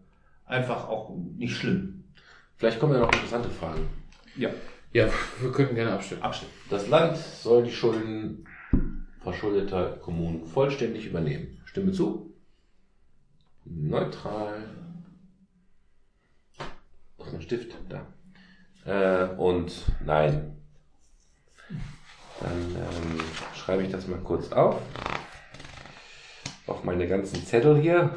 einfach 0.46 0.88
auch 0.88 1.10
nicht 1.36 1.56
schlimm. 1.56 1.93
Vielleicht 2.64 2.80
kommen 2.80 2.94
ja 2.94 3.00
noch 3.00 3.12
interessante 3.12 3.50
Fragen. 3.50 3.86
Ja, 4.36 4.48
Ja, 4.94 5.06
wir 5.42 5.52
könnten 5.52 5.74
gerne 5.74 5.92
abstimmen. 5.92 6.22
abstimmen. 6.22 6.50
Das 6.70 6.88
Land 6.88 7.18
soll 7.18 7.64
die 7.64 7.70
Schulden 7.70 8.46
verschuldeter 9.20 9.98
Kommunen 9.98 10.46
vollständig 10.46 11.04
übernehmen. 11.04 11.60
Stimme 11.66 11.92
zu. 11.92 12.32
Neutral. 13.66 14.64
Ist 17.18 17.32
mein 17.34 17.42
Stift? 17.42 17.76
Da. 17.90 18.06
Äh, 18.86 19.34
und 19.34 19.82
nein. 20.02 20.56
Dann 22.40 22.76
ähm, 22.76 23.20
schreibe 23.54 23.82
ich 23.82 23.92
das 23.92 24.06
mal 24.06 24.20
kurz 24.20 24.50
auf. 24.52 24.80
Auf 26.66 26.82
meine 26.82 27.06
ganzen 27.08 27.44
Zettel 27.44 27.76
hier. 27.78 28.14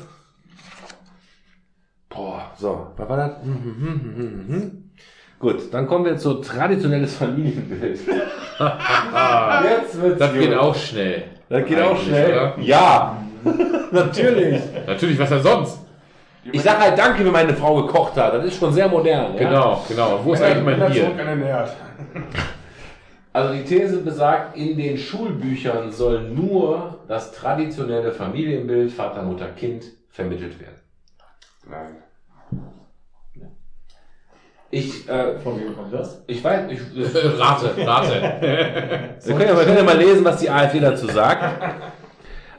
Boah, 2.09 2.51
so, 2.57 2.87
was 2.95 3.09
war 3.09 3.17
das? 3.17 3.43
Hm, 3.43 3.53
hm, 3.53 3.75
hm, 3.79 4.01
hm, 4.01 4.15
hm, 4.15 4.47
hm. 4.47 4.83
Gut, 5.39 5.71
dann 5.73 5.85
kommen 5.85 6.05
wir 6.05 6.17
zu 6.17 6.35
traditionelles 6.35 7.15
Familienbild. 7.15 7.99
Jetzt 8.07 10.01
wird's 10.01 10.19
Das 10.19 10.33
geht 10.33 10.49
gut. 10.49 10.57
auch 10.57 10.75
schnell. 10.75 11.23
Das 11.49 11.65
geht 11.65 11.79
auch 11.79 11.91
Eigentlich, 11.91 12.07
schnell. 12.07 12.31
oder? 12.31 12.53
Ja, 12.59 13.17
natürlich. 13.91 14.61
Natürlich, 14.87 15.19
was 15.19 15.29
denn 15.29 15.41
sonst? 15.43 15.79
Ich 16.51 16.61
sag 16.61 16.79
halt 16.79 16.97
Danke, 16.97 17.23
wie 17.25 17.29
meine 17.29 17.53
Frau 17.53 17.83
gekocht 17.83 18.15
hat. 18.17 18.33
Das 18.33 18.45
ist 18.45 18.57
schon 18.57 18.71
sehr 18.73 18.87
modern. 18.87 19.33
Ja? 19.33 19.37
Genau, 19.37 19.83
genau. 19.87 20.19
Wo 20.23 20.33
ist 20.33 20.41
eigentlich 20.41 20.63
mein 20.63 20.91
Bier? 20.91 21.13
Herd. 21.45 21.75
Also 23.33 23.53
die 23.53 23.63
These 23.63 23.97
besagt, 23.97 24.57
in 24.57 24.77
den 24.77 24.97
Schulbüchern 24.97 25.91
soll 25.91 26.21
nur 26.29 26.99
das 27.07 27.31
traditionelle 27.31 28.11
Familienbild 28.11 28.91
Vater, 28.91 29.21
Mutter, 29.21 29.49
Kind 29.49 29.83
vermittelt 30.09 30.59
werden. 30.59 30.75
Nein. 31.69 31.97
Ich, 34.69 35.07
äh, 35.07 35.39
Von 35.39 35.59
wem 35.59 35.75
kommt 35.75 35.93
das? 35.93 36.23
ich 36.27 36.43
weiß, 36.43 36.69
ich, 36.71 36.79
Rate, 37.39 37.73
Rate. 37.87 39.17
Wir 39.23 39.35
können, 39.35 39.49
ja, 39.49 39.57
wir 39.57 39.63
können 39.63 39.77
ja 39.77 39.83
mal 39.83 39.97
lesen, 39.97 40.25
was 40.25 40.39
die 40.41 40.49
AfD 40.49 40.79
dazu 40.79 41.07
sagt. 41.07 41.41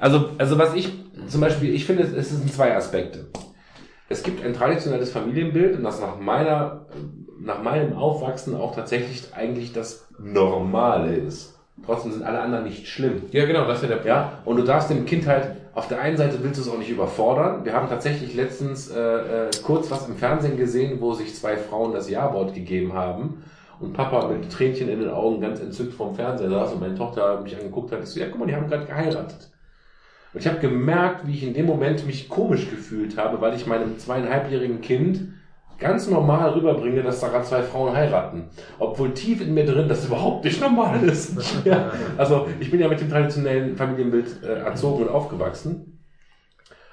Also, 0.01 0.31
also 0.39 0.59
was 0.59 0.75
ich 0.75 0.91
zum 1.29 1.41
Beispiel, 1.41 1.75
ich 1.75 1.85
finde, 1.85 2.05
es 2.05 2.31
sind 2.31 2.51
zwei 2.53 2.75
Aspekte. 2.75 3.27
Es 4.09 4.23
gibt 4.23 4.43
ein 4.45 4.55
traditionelles 4.55 5.13
Familienbild 5.13 5.77
und 5.77 5.83
das 5.83 6.01
nach 6.01 6.19
meiner, 6.19 6.87
nach 7.41 7.63
meinem 7.63 7.93
Aufwachsen 7.93 8.55
auch 8.55 8.75
tatsächlich 8.75 9.35
eigentlich 9.35 9.73
das 9.75 10.09
Normale 10.19 11.15
ist. 11.15 11.58
Trotzdem 11.85 12.13
sind 12.13 12.23
alle 12.23 12.41
anderen 12.41 12.65
nicht 12.65 12.87
schlimm. 12.87 13.23
Ja, 13.33 13.47
genau, 13.47 13.67
das 13.67 13.79
ist 13.79 13.83
ja 13.83 13.89
der 13.89 13.97
Punkt. 13.97 14.09
Ja, 14.09 14.33
und 14.45 14.57
du 14.57 14.63
darfst 14.63 14.91
dem 14.91 15.07
Kind 15.07 15.27
halt, 15.27 15.53
auf 15.75 15.89
der 15.89 16.01
einen 16.01 16.17
Seite 16.17 16.39
willst 16.43 16.59
du 16.59 16.63
es 16.63 16.69
auch 16.69 16.79
nicht 16.79 16.91
überfordern. 16.91 17.65
Wir 17.65 17.73
haben 17.73 17.89
tatsächlich 17.89 18.35
letztens 18.35 18.91
äh, 18.91 19.01
äh, 19.01 19.51
kurz 19.63 19.91
was 19.91 20.09
im 20.09 20.17
Fernsehen 20.17 20.57
gesehen, 20.57 21.01
wo 21.01 21.15
sich 21.15 21.35
zwei 21.35 21.57
Frauen 21.57 21.93
das 21.93 22.11
Ja-Wort 22.11 22.55
gegeben 22.55 22.93
haben 22.93 23.43
und 23.81 23.93
Papa 23.93 24.29
mit 24.29 24.51
Tränchen 24.51 24.89
in 24.89 25.01
den 25.01 25.11
Augen 25.11 25.41
ganz 25.41 25.61
entzückt 25.61 25.95
vorm 25.95 26.15
Fernseher 26.15 26.51
saß 26.51 26.73
und 26.73 26.81
meine 26.81 26.95
Tochter 26.95 27.41
mich 27.41 27.57
angeguckt 27.57 27.93
hat. 27.93 28.03
Ich 28.03 28.09
so, 28.09 28.21
ja, 28.21 28.27
guck 28.29 28.41
mal, 28.41 28.47
die 28.47 28.57
haben 28.57 28.69
gerade 28.69 28.87
geheiratet. 28.87 29.51
Und 30.35 30.41
ich 30.41 30.47
habe 30.47 30.59
gemerkt, 30.59 31.27
wie 31.27 31.35
ich 31.35 31.43
in 31.45 31.55
dem 31.55 31.67
Moment 31.67 32.07
mich 32.07 32.29
komisch 32.29 32.69
gefühlt 32.69 33.17
habe, 33.17 33.41
weil 33.41 33.55
ich 33.55 33.67
meinem 33.67 33.99
zweieinhalbjährigen 33.99 34.81
Kind 34.81 35.33
ganz 35.79 36.09
normal 36.09 36.51
rüberbringe, 36.51 37.03
dass 37.03 37.21
da 37.21 37.29
gerade 37.29 37.45
zwei 37.45 37.63
Frauen 37.63 37.95
heiraten. 37.95 38.51
Obwohl 38.79 39.15
tief 39.15 39.41
in 39.41 39.55
mir 39.55 39.65
drin 39.65 39.89
das 39.89 40.07
überhaupt 40.07 40.45
nicht 40.45 40.61
normal 40.61 41.03
ist. 41.05 41.37
ja. 41.65 41.93
Also 42.17 42.49
ich 42.61 42.71
bin 42.71 42.81
ja 42.81 42.89
mit 42.89 43.01
dem 43.01 43.09
traditionellen 43.09 43.77
Familienbild 43.77 44.43
äh, 44.43 44.61
erzogen 44.61 45.05
und 45.05 45.11
aufgewachsen. 45.11 46.01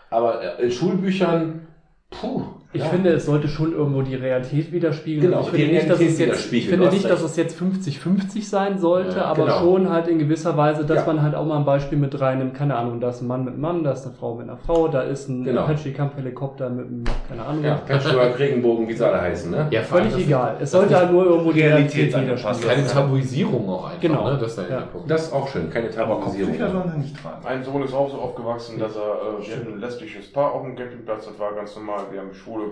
Aber 0.10 0.60
äh, 0.60 0.64
in 0.64 0.72
Schulbüchern, 0.72 1.68
puh, 2.10 2.44
Ich 2.74 2.82
Ja. 2.82 2.88
finde, 2.90 3.12
es 3.12 3.26
sollte 3.26 3.48
schon 3.48 3.72
irgendwo 3.72 4.02
die 4.02 4.16
Realität 4.16 4.70
widerspiegeln. 4.74 5.32
Genau, 5.32 5.42
ich 5.44 5.48
finde 5.50 5.74
nicht, 5.76 5.90
dass 5.90 5.98
Realität 6.00 6.30
es 6.30 6.40
jetzt, 6.42 6.54
ich 6.54 6.68
finde 6.68 6.90
nicht, 6.90 7.10
dass 7.10 7.22
es 7.22 7.38
jetzt 7.38 7.58
50-50 7.58 8.50
sein 8.50 8.80
sollte, 8.80 9.18
Ja, 9.18 9.26
aber 9.26 9.46
genau. 9.46 9.60
schon 9.60 9.90
halt 9.90 10.08
in 10.10 10.20
gewisser 10.20 10.58
Weise, 10.58 10.84
dass 10.86 11.06
Ja. 11.06 11.06
man 11.14 11.22
halt 11.22 11.36
auch 11.36 11.46
mal 11.46 11.58
ein 11.58 11.64
Beispiel 11.64 11.98
mit 11.98 12.20
reinnimmt. 12.20 12.54
Keine 12.54 12.76
Ahnung, 12.76 13.00
da 13.00 13.10
ist 13.12 13.22
ein 13.22 13.28
Mann 13.28 13.46
mit 13.46 13.54
einem 13.54 13.62
Mann, 13.62 13.84
da 13.86 13.92
ist 13.94 14.06
eine 14.06 14.14
Frau 14.16 14.36
mit 14.36 14.50
einer 14.50 14.58
Frau, 14.58 14.90
da 14.90 15.04
ist 15.04 15.30
ein 15.30 15.46
Genau. 15.46 15.62
Apache-Kampfhelikopter 15.62 16.70
mit 16.70 16.88
einem, 16.88 17.06
keine 17.30 17.46
Ahnung. 17.46 17.64
Ja, 17.64 17.76
Patchwork, 17.76 18.38
Regenbogen, 18.40 18.88
wie 18.90 18.94
sie 18.94 19.06
alle 19.08 19.22
heißen, 19.22 19.52
ne? 19.52 19.68
Ja, 19.72 19.82
Völlig 19.84 20.18
egal. 20.18 20.58
Es 20.60 20.72
sollte 20.72 20.96
halt 20.98 21.12
nur 21.12 21.26
irgendwo 21.26 21.52
die 21.54 21.62
Realität 21.62 22.14
Realitätsangepasst 22.14 22.62
widerspiegeln. 22.64 22.76
Keine 22.76 22.88
Tabuisierung 23.08 23.70
auch 23.70 23.86
einfach. 23.86 24.02
Genau. 24.02 24.32
Ne? 24.32 24.38
Das 24.42 24.58
ist. 24.58 24.66
Das 25.08 25.24
ist 25.24 25.34
auch 25.34 25.48
schön, 25.48 25.70
keine 25.70 25.90
Tabuisierung. 25.90 26.52
Kopftücher 26.58 26.70
sollen 26.72 27.00
nicht 27.00 27.16
tragen. 27.22 27.38
Mein 27.44 27.64
Sohn 27.64 27.84
ist 27.84 27.94
auch 27.94 28.12
so 28.12 28.18
aufgewachsen, 28.18 28.80
dass 28.80 28.96
er, 28.98 29.02
äh, 29.02 29.48
wir 29.48 29.56
hatten 29.56 29.74
ein 29.76 29.80
lesbisches 29.80 30.32
Paar 30.34 30.52
auf 30.54 30.64
dem 30.64 30.76
Campingplatz, 30.76 31.26
das 31.28 31.40
war 31.40 31.54
ganz 31.54 31.74
normal. 31.76 32.02
Wir 32.12 32.20
haben 32.20 32.34
schwule 32.34 32.65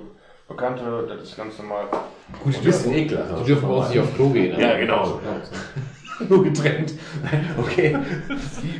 Bekannte, 0.48 0.84
das 1.08 1.30
ist 1.30 1.38
ganz 1.38 1.58
normal. 1.58 1.86
Gut, 2.44 2.56
ein 2.56 2.64
bisschen 2.64 2.94
ekelhaft. 2.94 3.42
Die 3.42 3.46
dürfen 3.46 3.70
uns 3.70 3.90
nicht 3.90 4.00
auf 4.00 4.14
Klo 4.16 4.30
gehen. 4.30 4.60
Ja, 4.60 4.78
genau. 4.78 5.20
Nur 6.30 6.44
getrennt. 6.44 6.94
Okay. 7.60 7.96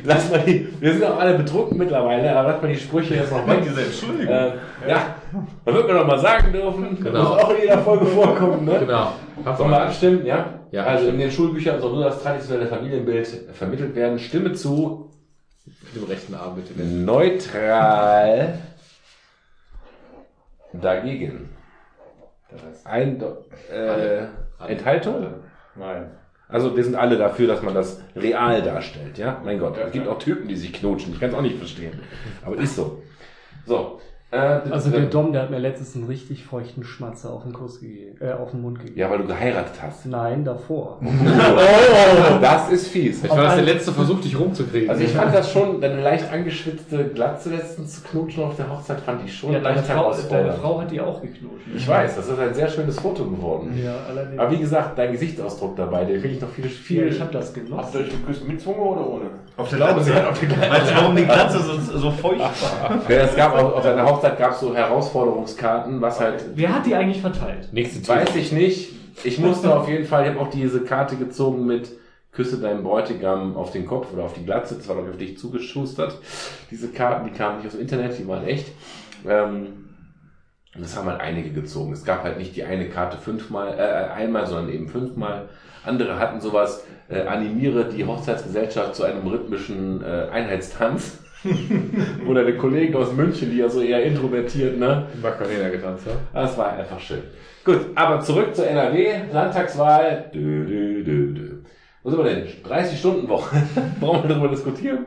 Lass 0.04 0.30
mal 0.30 0.38
die. 0.40 0.68
Wir 0.80 0.92
sind 0.92 1.04
auch 1.04 1.18
alle 1.18 1.36
betrunken 1.38 1.78
mittlerweile, 1.78 2.34
aber 2.36 2.50
lass 2.52 2.62
mal 2.62 2.68
die 2.68 2.76
Sprüche 2.78 3.14
jetzt 3.16 3.32
noch 3.32 3.46
weg. 3.46 3.60
Diese 3.64 3.82
Entschuldigung. 3.82 4.32
Äh, 4.34 4.52
ja, 4.88 5.16
man 5.64 5.74
wird 5.74 5.86
mir 5.88 5.94
noch 5.94 6.06
mal 6.06 6.18
sagen 6.18 6.52
dürfen. 6.52 6.98
Genau. 7.02 7.22
Muss 7.34 7.42
auch 7.42 7.50
in 7.50 7.60
jeder 7.62 7.78
Folge 7.78 8.06
vorkommen, 8.06 8.64
ne? 8.64 8.78
Genau. 8.78 9.12
Sollen 9.44 9.58
wir 9.58 9.66
mal. 9.66 9.86
abstimmen? 9.86 10.24
Ja? 10.26 10.46
Ja, 10.70 10.84
Also 10.84 11.08
in 11.08 11.18
den 11.18 11.30
Schulbüchern 11.30 11.80
soll 11.80 11.92
nur 11.92 12.04
das 12.04 12.22
traditionelle 12.22 12.66
Familienbild 12.68 13.26
vermittelt 13.52 13.94
werden. 13.96 14.18
Stimme 14.18 14.52
zu 14.52 15.10
Mit 15.66 16.02
dem 16.02 16.04
rechten 16.08 16.34
Arm 16.34 16.54
bitte. 16.56 16.80
neutral 16.82 18.58
dagegen. 20.80 21.50
Ein, 22.84 23.22
äh, 23.72 24.26
Enthaltung? 24.66 25.26
Nein. 25.74 26.10
Also 26.48 26.76
wir 26.76 26.84
sind 26.84 26.94
alle 26.94 27.16
dafür, 27.16 27.48
dass 27.48 27.62
man 27.62 27.74
das 27.74 28.00
real 28.14 28.62
darstellt, 28.62 29.18
ja? 29.18 29.40
Mein 29.44 29.58
Gott, 29.58 29.78
es 29.78 29.92
gibt 29.92 30.06
auch 30.06 30.18
Typen, 30.18 30.46
die 30.46 30.56
sich 30.56 30.72
knutschen. 30.72 31.14
Ich 31.14 31.20
kann 31.20 31.30
es 31.30 31.34
auch 31.34 31.42
nicht 31.42 31.56
verstehen. 31.56 32.00
Aber 32.44 32.56
ist 32.56 32.76
so. 32.76 33.02
So. 33.66 34.00
Äh, 34.34 34.70
Also 34.70 34.90
der 34.90 35.02
Dom, 35.02 35.32
der 35.32 35.42
hat 35.42 35.50
mir 35.50 35.58
letztens 35.58 35.94
einen 35.94 36.06
richtig 36.06 36.44
feuchten 36.44 36.82
Schmatzer 36.84 37.30
auf 37.30 37.42
den 37.44 37.52
Kuss 37.52 37.80
gegeben, 37.80 38.16
äh, 38.20 38.32
auf 38.32 38.50
den 38.50 38.62
Mund 38.62 38.78
gegeben. 38.80 38.98
Ja, 38.98 39.08
weil 39.10 39.18
du 39.18 39.26
geheiratet 39.26 39.74
hast. 39.80 40.06
Nein, 40.06 40.44
davor. 40.44 40.98
Oh, 41.56 42.38
das 42.40 42.70
ist 42.70 42.88
fies. 42.88 43.20
Vielleicht 43.20 43.36
war 43.36 43.44
das 43.44 43.54
der 43.56 43.64
letzte 43.64 43.92
Versuch, 43.92 44.20
dich 44.20 44.38
rumzukriegen. 44.38 44.90
Also 44.90 45.02
ich 45.04 45.10
fand 45.12 45.34
das 45.34 45.50
schon, 45.52 45.80
deine 45.80 46.00
leicht 46.02 46.32
angeschwitzte 46.32 47.04
Glatze 47.08 47.50
letztens 47.50 47.96
zu 48.02 48.08
knutschen 48.08 48.44
auf 48.44 48.56
der 48.56 48.70
Hochzeit, 48.70 49.00
fand 49.00 49.24
ich 49.24 49.36
schon 49.36 49.52
Ja, 49.52 49.60
deine 49.60 49.76
leicht 49.76 49.88
Frau, 49.90 50.12
deine. 50.30 50.52
Frau 50.54 50.80
hat 50.80 50.90
die 50.90 51.00
auch 51.00 51.20
geknutscht. 51.20 51.66
Ich 51.74 51.86
weiß, 51.86 52.16
das 52.16 52.28
ist 52.28 52.38
ein 52.38 52.54
sehr 52.54 52.68
schönes 52.68 52.98
Foto 52.98 53.24
geworden. 53.24 53.78
Ja, 53.82 53.94
allerdings. 54.08 54.38
Aber 54.40 54.50
wie 54.50 54.58
gesagt, 54.58 54.98
dein 54.98 55.12
Gesichtsausdruck 55.12 55.76
dabei, 55.76 56.04
den 56.04 56.20
finde 56.20 56.36
ich 56.36 56.42
noch 56.42 56.48
viel, 56.50 56.64
Ja, 56.64 56.70
viel. 56.70 57.08
ich 57.08 57.20
habe 57.20 57.32
das 57.32 57.48
Habt 57.48 57.56
ihr 57.58 57.64
genossen. 57.64 57.96
euch 57.98 58.10
geküsst 58.10 58.48
mit 58.48 58.60
Zunge 58.60 58.78
oder 58.78 59.06
ohne? 59.08 59.24
Auf 59.56 59.68
der 59.68 59.78
Glatze. 59.78 60.12
Weißt 60.14 60.90
du, 60.90 60.96
warum 60.96 61.14
die 61.16 61.24
Glatze 61.24 61.58
so, 61.60 61.98
so 61.98 62.10
feucht 62.10 62.40
war? 62.40 63.00
Ja, 63.08 63.16
es 63.18 63.36
gab 63.36 63.54
auf, 63.54 63.74
auf 63.74 63.82
deiner 63.82 64.04
Hochzeit 64.04 64.23
gab 64.30 64.52
es 64.52 64.60
so 64.60 64.74
Herausforderungskarten, 64.74 66.00
was 66.00 66.20
halt 66.20 66.44
Wer 66.54 66.74
hat 66.74 66.86
die 66.86 66.94
eigentlich 66.94 67.20
verteilt? 67.20 67.68
Nächste. 67.72 68.06
Weiß 68.06 68.34
ich 68.36 68.52
nicht. 68.52 68.92
Ich 69.22 69.38
musste 69.38 69.74
auf 69.74 69.88
jeden 69.88 70.04
Fall, 70.04 70.24
ich 70.24 70.30
habe 70.30 70.40
auch 70.40 70.50
diese 70.50 70.82
Karte 70.82 71.16
gezogen 71.16 71.66
mit 71.66 71.88
Küsse 72.32 72.58
deinen 72.58 72.82
Bräutigam 72.82 73.56
auf 73.56 73.70
den 73.70 73.86
Kopf 73.86 74.12
oder 74.12 74.24
auf 74.24 74.34
die 74.34 74.44
Glatze. 74.44 74.74
Das 74.74 74.88
war 74.88 75.02
ich 75.02 75.10
auf 75.10 75.16
dich 75.16 75.38
zugeschustert. 75.38 76.18
Diese 76.70 76.88
Karten, 76.88 77.26
die 77.26 77.36
kamen 77.36 77.58
nicht 77.58 77.66
aus 77.66 77.72
dem 77.72 77.82
Internet, 77.82 78.18
die 78.18 78.26
waren 78.26 78.44
echt. 78.44 78.72
Ähm, 79.26 79.84
und 80.74 80.82
das 80.82 80.96
haben 80.96 81.08
halt 81.08 81.20
einige 81.20 81.50
gezogen. 81.50 81.92
Es 81.92 82.04
gab 82.04 82.24
halt 82.24 82.38
nicht 82.38 82.56
die 82.56 82.64
eine 82.64 82.88
Karte 82.88 83.16
fünfmal, 83.18 83.78
äh, 83.78 84.12
einmal, 84.12 84.46
sondern 84.46 84.74
eben 84.74 84.88
fünfmal. 84.88 85.48
Andere 85.84 86.18
hatten 86.18 86.40
sowas, 86.40 86.84
äh, 87.08 87.22
animiere 87.22 87.84
die 87.84 88.04
Hochzeitsgesellschaft 88.04 88.96
zu 88.96 89.04
einem 89.04 89.26
rhythmischen 89.26 90.02
äh, 90.02 90.28
Einheitstanz. 90.32 91.18
Oder 92.28 92.44
der 92.44 92.56
Kollegen 92.56 92.94
aus 92.96 93.12
München, 93.12 93.50
die 93.50 93.58
ja 93.58 93.68
so 93.68 93.80
eher 93.80 94.04
introvertiert, 94.04 94.78
ne? 94.78 95.06
Macarena 95.22 95.68
getanzt, 95.68 96.06
ja? 96.06 96.12
Das 96.32 96.56
war 96.56 96.72
einfach 96.72 97.00
schön. 97.00 97.22
Gut, 97.64 97.80
aber 97.94 98.20
zurück 98.20 98.54
zur 98.54 98.66
NRW, 98.66 99.32
Landtagswahl. 99.32 100.30
Dö, 100.34 100.66
dö, 100.66 101.02
dö, 101.04 101.32
dö. 101.32 101.56
Wo 102.02 102.10
sind 102.10 102.24
wir 102.24 102.34
denn? 102.34 102.46
30-Stunden-Woche. 102.46 103.62
Brauchen 104.00 104.22
wir 104.22 104.28
darüber 104.28 104.48
diskutieren? 104.48 105.06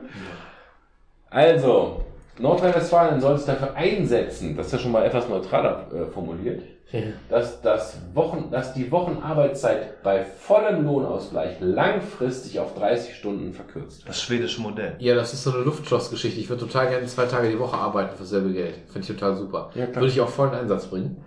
Also, 1.29 2.05
Nordrhein-Westfalen 2.39 3.19
soll 3.19 3.37
sich 3.37 3.47
dafür 3.47 3.75
einsetzen, 3.75 4.55
das 4.55 4.67
ist 4.67 4.73
ja 4.73 4.79
schon 4.79 4.91
mal 4.91 5.05
etwas 5.05 5.27
neutraler 5.27 5.87
äh, 5.93 6.11
formuliert, 6.11 6.61
dass, 7.29 7.61
das 7.61 7.97
Wochen, 8.13 8.49
dass 8.51 8.73
die 8.73 8.89
Wochenarbeitszeit 8.91 10.01
bei 10.03 10.23
vollem 10.23 10.85
Lohnausgleich 10.85 11.57
langfristig 11.59 12.59
auf 12.59 12.75
30 12.75 13.15
Stunden 13.15 13.53
verkürzt 13.53 13.99
wird. 13.99 14.09
Das 14.09 14.21
schwedische 14.21 14.61
Modell. 14.61 14.95
Ja, 14.99 15.15
das 15.15 15.33
ist 15.33 15.43
so 15.43 15.53
eine 15.53 15.63
Luftschlossgeschichte. 15.63 16.39
Ich 16.39 16.49
würde 16.49 16.65
total 16.65 16.89
gerne 16.89 17.05
zwei 17.07 17.25
Tage 17.25 17.49
die 17.49 17.59
Woche 17.59 17.77
arbeiten 17.77 18.15
für 18.15 18.23
dasselbe 18.23 18.53
Geld. 18.53 18.75
Finde 18.87 19.01
ich 19.01 19.07
total 19.07 19.35
super. 19.35 19.69
Ja, 19.75 19.93
würde 19.93 20.07
ich 20.07 20.21
auch 20.21 20.29
vollen 20.29 20.53
Einsatz 20.53 20.85
bringen. 20.85 21.23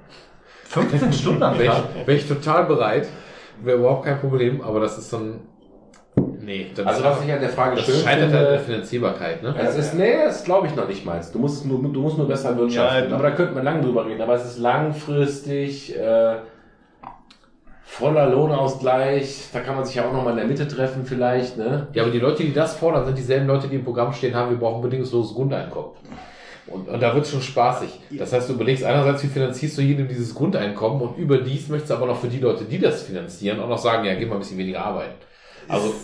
15 0.64 1.12
Stunden 1.12 1.42
am 1.42 1.58
Wäre 1.58 1.74
Tag. 1.74 1.84
ich, 2.00 2.06
wär 2.06 2.14
ich 2.14 2.28
total 2.28 2.64
bereit. 2.64 3.08
Wäre 3.62 3.78
überhaupt 3.78 4.04
kein 4.04 4.20
Problem, 4.20 4.62
aber 4.62 4.80
das 4.80 4.96
ist 4.96 5.10
so 5.10 5.18
ein... 5.18 5.40
Nee, 6.50 6.66
Also 6.84 7.04
was 7.04 7.24
ich 7.24 7.32
an 7.32 7.40
der 7.40 7.48
Frage 7.48 7.76
das 7.76 7.84
schön 7.84 7.94
scheitert 7.94 8.24
an 8.24 8.32
der 8.32 8.46
finde, 8.46 8.64
Finanzierbarkeit, 8.64 9.40
ne? 9.40 9.54
Es 9.56 9.76
ist, 9.76 9.94
nee, 9.94 10.14
das 10.24 10.42
glaube 10.42 10.66
ich 10.66 10.74
noch 10.74 10.88
nicht 10.88 11.06
mal. 11.06 11.20
Du 11.32 11.38
musst 11.38 11.64
nur, 11.64 11.80
du 11.80 12.00
musst 12.00 12.18
nur 12.18 12.26
besser 12.26 12.56
wirtschaften. 12.56 13.08
Ja, 13.08 13.14
aber 13.14 13.22
da 13.22 13.30
könnte 13.30 13.54
man 13.54 13.62
lange 13.62 13.82
drüber 13.82 14.04
reden. 14.04 14.20
Aber 14.20 14.34
es 14.34 14.44
ist 14.44 14.58
langfristig, 14.58 15.96
äh, 15.96 16.38
voller 17.84 18.30
Lohnausgleich. 18.30 19.50
Da 19.52 19.60
kann 19.60 19.76
man 19.76 19.84
sich 19.84 19.94
ja 19.94 20.08
auch 20.08 20.12
nochmal 20.12 20.32
in 20.32 20.38
der 20.38 20.46
Mitte 20.48 20.66
treffen 20.66 21.04
vielleicht, 21.04 21.56
ne? 21.56 21.86
Ja, 21.92 22.02
aber 22.02 22.10
die 22.10 22.18
Leute, 22.18 22.42
die 22.42 22.52
das 22.52 22.74
fordern, 22.74 23.04
sind 23.04 23.16
dieselben 23.16 23.46
Leute, 23.46 23.68
die 23.68 23.76
im 23.76 23.84
Programm 23.84 24.12
stehen 24.12 24.34
haben, 24.34 24.50
wir 24.50 24.58
brauchen 24.58 24.82
bedingungsloses 24.82 25.34
Grundeinkommen. 25.36 25.92
Und, 26.66 26.88
und 26.88 27.00
da 27.00 27.14
wird 27.14 27.28
schon 27.28 27.42
spaßig. 27.42 28.00
Das 28.10 28.32
heißt, 28.32 28.48
du 28.48 28.54
überlegst 28.54 28.82
einerseits, 28.82 29.22
wie 29.22 29.28
finanzierst 29.28 29.78
du 29.78 29.82
jedem 29.82 30.08
dieses 30.08 30.34
Grundeinkommen 30.34 31.00
und 31.00 31.16
überdies 31.16 31.68
möchtest 31.68 31.90
du 31.90 31.94
aber 31.94 32.06
noch 32.06 32.20
für 32.20 32.28
die 32.28 32.38
Leute, 32.38 32.64
die 32.64 32.80
das 32.80 33.02
finanzieren, 33.02 33.60
auch 33.60 33.68
noch 33.68 33.78
sagen, 33.78 34.04
ja, 34.04 34.14
geh 34.14 34.26
mal 34.26 34.34
ein 34.34 34.40
bisschen 34.40 34.58
weniger 34.58 34.84
arbeiten. 34.84 35.14
Also, 35.68 35.94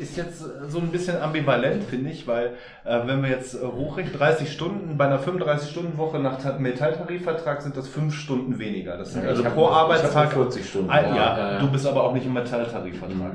ist 0.00 0.16
jetzt 0.16 0.44
so 0.68 0.78
ein 0.78 0.88
bisschen 0.88 1.20
ambivalent, 1.20 1.84
finde 1.84 2.10
ich, 2.10 2.26
weil 2.26 2.54
äh, 2.84 3.00
wenn 3.06 3.22
wir 3.22 3.30
jetzt 3.30 3.54
äh, 3.54 3.58
hochrechnen, 3.66 4.14
30 4.16 4.52
Stunden, 4.52 4.96
bei 4.96 5.06
einer 5.06 5.18
35-Stunden-Woche 5.20 6.18
nach 6.18 6.38
Ta- 6.40 6.58
Metalltarifvertrag 6.58 7.62
sind 7.62 7.76
das 7.76 7.88
5 7.88 8.14
Stunden 8.14 8.58
weniger. 8.58 8.96
Das 8.96 9.12
sind 9.12 9.26
also 9.26 9.40
Ich 9.42 9.46
hab- 9.46 9.54
pro 9.54 9.66
hab 9.70 9.84
Arbeitstag 9.84 10.32
40 10.32 10.68
Stunden. 10.68 10.90
Ah, 10.90 11.00
ja, 11.00 11.08
Ja, 11.08 11.14
ja, 11.38 11.52
ja. 11.52 11.58
du 11.58 11.68
bist 11.70 11.86
aber 11.86 12.04
auch 12.04 12.12
nicht 12.12 12.26
im 12.26 12.32
Metalltarifvertrag. 12.34 13.32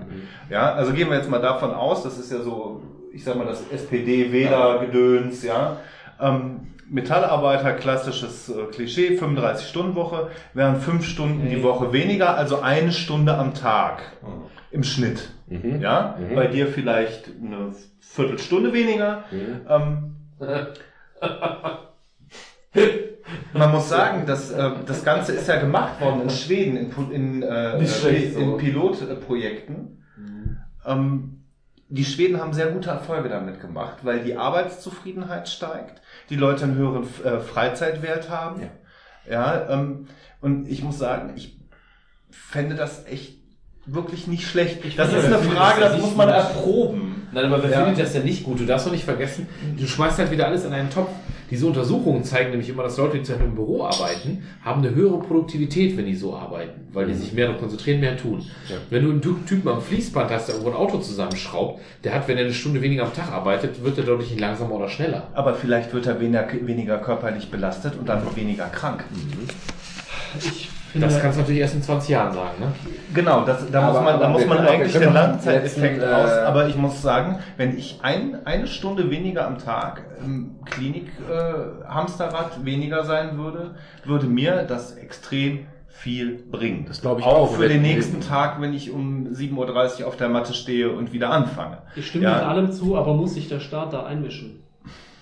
Ja, 0.50 0.74
also 0.74 0.93
gehen 0.93 1.09
wir 1.09 1.17
jetzt 1.17 1.30
mal 1.30 1.42
davon 1.42 1.72
aus, 1.72 2.03
das 2.03 2.17
ist 2.17 2.32
ja 2.32 2.40
so, 2.42 2.82
ich 3.11 3.24
sag 3.24 3.35
mal, 3.38 3.45
das 3.48 3.61
SPD-Wähler-Gedöns, 3.72 5.43
ja. 5.43 5.77
Ähm, 6.19 6.67
Metallarbeiter, 6.90 7.74
klassisches 7.74 8.50
äh, 8.50 8.66
Klischee, 8.72 9.17
35-Stunden-Woche, 9.19 10.27
wären 10.53 10.80
5 10.80 11.06
Stunden 11.06 11.50
die 11.50 11.64
Woche 11.64 11.92
weniger, 11.92 12.35
also 12.38 12.61
eine 12.61 12.92
Stunde 12.92 13.35
am 13.38 13.53
Tag 13.53 14.03
im 14.72 14.83
Schnitt. 14.83 15.30
Mhm. 15.48 15.82
Ja, 15.82 16.18
Mhm. 16.20 16.36
bei 16.36 16.48
dir 16.48 16.68
vielleicht 16.68 17.30
eine 17.42 17.74
Viertelstunde 18.00 18.74
weniger. 18.74 19.24
Mhm. 19.32 19.62
Ähm, 19.70 20.16
man 23.54 23.72
muss 23.72 23.90
sagen, 23.90 24.26
dass, 24.26 24.52
äh, 24.52 24.72
das 24.86 25.04
Ganze 25.04 25.34
ist 25.34 25.48
ja 25.48 25.60
gemacht 25.60 26.02
worden 26.02 26.22
in 26.22 26.30
Schweden 26.30 26.78
in, 26.78 27.12
in, 27.12 27.44
äh, 27.44 27.88
schlecht, 27.88 28.36
in, 28.36 28.52
so. 28.52 28.58
Pilotprojekten. 28.58 30.04
Ähm, 30.86 31.44
die 31.90 32.06
Schweden 32.06 32.42
haben 32.42 32.54
sehr 32.54 32.72
gute 32.72 32.90
Erfolge 32.90 33.30
damit 33.30 33.62
gemacht, 33.62 33.98
weil 34.04 34.22
die 34.24 34.36
Arbeitszufriedenheit 34.36 35.48
steigt, 35.48 36.02
die 36.30 36.36
Leute 36.36 36.64
einen 36.64 36.76
höheren 36.76 37.04
äh, 37.24 37.40
Freizeitwert 37.40 38.30
haben. 38.30 38.70
Ja, 39.30 39.70
ähm, 39.70 40.08
und 40.42 40.68
ich 40.68 40.84
muss 40.84 40.98
sagen, 40.98 41.34
ich 41.36 41.60
fände 42.32 42.76
das 42.76 43.06
echt 43.06 43.43
wirklich 43.86 44.28
nicht 44.28 44.48
schlecht. 44.48 44.78
das 44.98 45.10
finde, 45.10 45.26
ist 45.26 45.34
eine 45.34 45.38
Frage, 45.40 45.82
das 45.82 45.92
das 45.94 46.02
muss 46.02 46.16
man 46.16 46.30
erproben. 46.30 47.28
Nein, 47.34 47.45
aber 47.45 47.64
wer 47.64 47.72
Ja. 47.72 47.84
findet 47.86 48.03
das 48.06 48.14
denn 48.14 48.24
nicht 48.26 48.44
gut? 48.44 48.60
Du 48.60 48.66
darfst 48.66 48.86
doch 48.88 48.92
nicht 48.92 49.03
vergessen, 49.06 49.48
du 49.78 49.88
schmeißt 49.88 50.20
halt 50.20 50.30
wieder 50.32 50.48
alles 50.48 50.66
in 50.66 50.72
einen 50.74 50.90
Topf. 50.90 51.10
Diese 51.50 51.66
Untersuchungen 51.68 52.24
zeigen 52.24 52.52
nämlich 52.52 52.70
immer, 52.70 52.84
dass 52.84 52.98
Leute, 52.98 53.18
die 53.18 53.24
Beispiel 53.28 53.45
im 53.48 53.53
Büro 53.56 53.84
arbeiten, 53.84 54.44
haben 54.64 54.82
eine 54.84 54.95
höhere 54.95 55.20
Produktivität, 55.20 55.98
wenn 55.98 56.06
die 56.06 56.16
so 56.16 56.36
arbeiten, 56.36 56.88
weil 56.94 57.06
die 57.08 57.14
sich 57.14 57.34
mehr 57.34 57.50
noch 57.52 57.60
konzentrieren, 57.60 58.00
mehr 58.00 58.18
tun. 58.18 58.44
Wenn 58.90 59.03
du 59.03 59.12
einen 59.12 59.22
Ty- 59.22 59.45
Typen 59.48 59.68
am 59.70 59.82
Fließband 59.82 60.32
hast, 60.32 60.48
der 60.48 60.56
irgendwo 60.56 60.72
ein 60.72 60.78
Auto 60.78 60.98
zusammenschraubt, 61.00 61.82
der 62.03 62.14
hat, 62.16 62.28
wenn 62.28 62.38
er 62.38 62.45
eine 62.45 62.53
Stunde 62.53 62.82
weniger 62.82 63.03
am 63.03 63.14
Tag 63.14 63.32
arbeitet, 63.32 63.84
wird 63.84 63.98
er 63.98 64.03
dadurch 64.06 64.30
nicht 64.32 64.40
langsamer 64.40 64.74
oder 64.76 64.90
schneller. 64.90 65.28
Aber 65.34 65.53
vielleicht 65.53 65.94
wird 65.94 66.08
er 66.08 66.20
weniger, 66.20 66.48
weniger 66.62 66.98
körperlich 67.00 67.52
belastet 67.52 67.98
und 68.00 68.08
dann 68.10 68.22
weniger 68.36 68.66
krank. 68.68 69.03
Ich 70.40 70.70
finde, 70.94 71.08
Das 71.08 71.22
kannst 71.22 71.38
du 71.38 71.42
natürlich 71.42 71.62
erst 71.62 71.76
in 71.76 71.84
20 71.84 72.10
Jahren 72.10 72.34
sagen, 72.34 72.60
ne? 72.60 72.68
Genau, 73.14 73.44
das, 73.46 73.70
da 73.70 73.82
Aber- 73.82 73.94
muss 74.00 74.04
man, 74.12 74.20
da 74.20 74.30
muss 74.30 74.46
man 74.46 74.58
eigentlich 74.60 74.94
den 74.94 75.14
Langzeiteffekt 75.14 75.98
letzten, 75.98 76.14
aus. 76.14 76.30
äh, 76.32 76.40
Aber 76.42 76.68
ich 76.68 76.76
muss 76.78 77.02
sagen, 77.02 77.40
wenn 77.58 77.78
ich 77.78 78.00
ein, 78.02 78.46
eine 78.46 78.68
Stunde 78.68 79.10
weniger 79.12 79.46
am 79.46 79.58
Tag 79.58 80.04
im 80.26 80.56
Klinik 80.66 81.08
äh, 81.30 81.86
Hamsterrad 81.88 82.64
weniger 82.66 83.04
sein 83.04 83.38
würde, 83.38 83.76
würde 84.06 84.28
mir 84.28 84.64
das 84.64 84.96
extrem 84.96 85.66
viel 85.88 86.44
bringen. 86.52 86.86
Das 86.88 87.02
glaube 87.02 87.22
ich 87.22 87.26
auch. 87.26 87.50
auch. 87.52 87.56
für 87.56 87.68
den 87.68 87.82
nächsten 87.84 88.20
Tag, 88.20 88.60
wenn 88.60 88.74
ich 88.74 88.92
um 88.92 89.28
7.30 89.28 90.02
Uhr 90.02 90.08
auf 90.08 90.18
der 90.18 90.28
Matte 90.30 90.54
stehe 90.54 90.92
und 90.92 91.14
wieder 91.14 91.30
anfange. 91.30 91.78
ich 91.96 92.08
stimme 92.08 92.26
Ja. 92.26 92.34
mit 92.36 92.44
allem 92.44 92.72
zu, 92.72 92.98
aber 92.98 93.14
muss 93.14 93.36
sich 93.36 93.48
der 93.48 93.60
Staat 93.60 93.94
da 93.94 94.06
einmischen? 94.06 94.62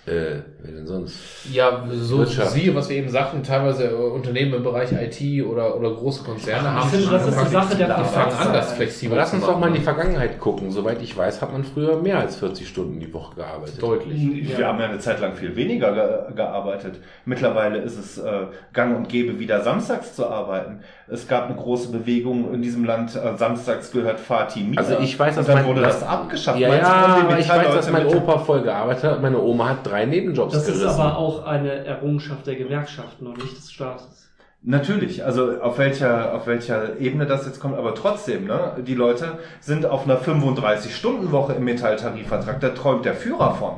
Äh, 0.07 0.41
wer 0.63 0.71
denn 0.73 0.87
sonst? 0.87 1.15
Ja, 1.53 1.83
so 1.91 2.17
Wirtschaft. 2.19 2.53
siehe, 2.53 2.73
was 2.73 2.89
wir 2.89 2.97
eben 2.97 3.09
sagten, 3.09 3.43
teilweise 3.43 3.85
äh, 3.85 3.93
Unternehmen 3.93 4.55
im 4.55 4.63
Bereich 4.63 4.89
IT 4.93 5.45
oder, 5.45 5.77
oder 5.77 5.91
große 5.91 6.23
Konzerne 6.23 6.69
Ich 6.69 6.73
haben 6.73 6.89
finde, 6.89 7.09
das 7.11 7.27
ist 7.27 7.39
die 7.39 7.47
Sache 7.49 7.75
der 7.75 7.87
die 7.97 8.03
fangen 8.05 8.33
an, 8.33 8.51
das 8.53 8.73
flexibel 8.73 9.15
lass 9.15 9.31
uns 9.31 9.45
doch 9.45 9.59
mal 9.59 9.67
in 9.67 9.75
die. 9.75 9.79
Vergangenheit 9.81 10.39
gucken. 10.39 10.71
Soweit 10.71 11.01
ich 11.03 11.15
weiß, 11.15 11.41
hat 11.43 11.51
man 11.51 11.63
früher 11.63 12.01
mehr 12.01 12.17
als 12.17 12.35
40 12.37 12.67
Stunden 12.67 12.99
die 12.99 13.13
Woche 13.13 13.35
gearbeitet. 13.35 13.79
Deutlich. 13.81 14.57
Wir 14.57 14.65
haben 14.67 14.79
ja 14.79 14.85
eine 14.85 14.97
Zeit 14.97 15.19
lang 15.19 15.35
viel 15.35 15.55
weniger 15.55 15.93
ge 15.93 16.35
gearbeitet. 16.35 16.95
Mittlerweile 17.25 17.77
ist 17.79 17.97
es 17.99 18.17
äh, 18.17 18.47
gang 18.73 18.95
und 18.97 19.07
gäbe, 19.07 19.37
wieder 19.39 19.61
samstags 19.61 20.15
zu 20.15 20.27
arbeiten. 20.27 20.79
Es 21.07 21.27
gab 21.27 21.45
eine 21.45 21.55
große 21.55 21.91
Bewegung 21.91 22.51
in 22.53 22.61
diesem 22.63 22.85
Land. 22.85 23.15
Äh, 23.15 23.37
samstags 23.37 23.91
gehört 23.91 24.19
Fatih 24.19 24.63
Mia. 24.63 24.79
Also 24.79 24.97
ich 24.99 25.17
weiß, 25.19 25.35
dass 25.35 25.47
und 25.47 25.53
dann 25.53 25.63
mein- 25.63 25.67
wurde 25.75 25.81
das 25.81 25.99
das- 25.99 26.09
abgeschafft. 26.09 26.59
Ja, 26.59 26.73
ja, 26.73 26.87
aber 27.27 27.37
ich 27.37 27.49
weiß, 27.49 27.75
dass 27.75 27.91
mein 27.91 28.07
Opa 28.07 28.39
voll 28.39 28.61
gearbeitet 28.63 29.03
hat. 29.03 29.21
Meine 29.21 29.39
Oma 29.39 29.69
hat 29.69 29.90
drei 29.91 30.05
Nebenjobs 30.05 30.53
Das 30.53 30.67
ist 30.67 30.79
gerissen. 30.79 30.99
aber 30.99 31.17
auch 31.17 31.45
eine 31.45 31.85
Errungenschaft 31.85 32.47
der 32.47 32.55
Gewerkschaften 32.55 33.27
und 33.27 33.37
nicht 33.37 33.57
des 33.57 33.71
Staates. 33.71 34.29
Natürlich, 34.63 35.25
also 35.25 35.59
auf 35.59 35.79
welcher, 35.79 36.35
auf 36.35 36.45
welcher 36.45 36.99
Ebene 36.99 37.25
das 37.25 37.47
jetzt 37.47 37.59
kommt, 37.59 37.75
aber 37.77 37.95
trotzdem, 37.95 38.45
ne, 38.45 38.73
die 38.85 38.93
Leute 38.93 39.39
sind 39.59 39.87
auf 39.87 40.03
einer 40.03 40.19
35-Stunden-Woche 40.19 41.53
im 41.53 41.63
Metalltarifvertrag, 41.63 42.59
da 42.59 42.69
träumt 42.69 43.05
der 43.05 43.15
Führer 43.15 43.55
von. 43.55 43.73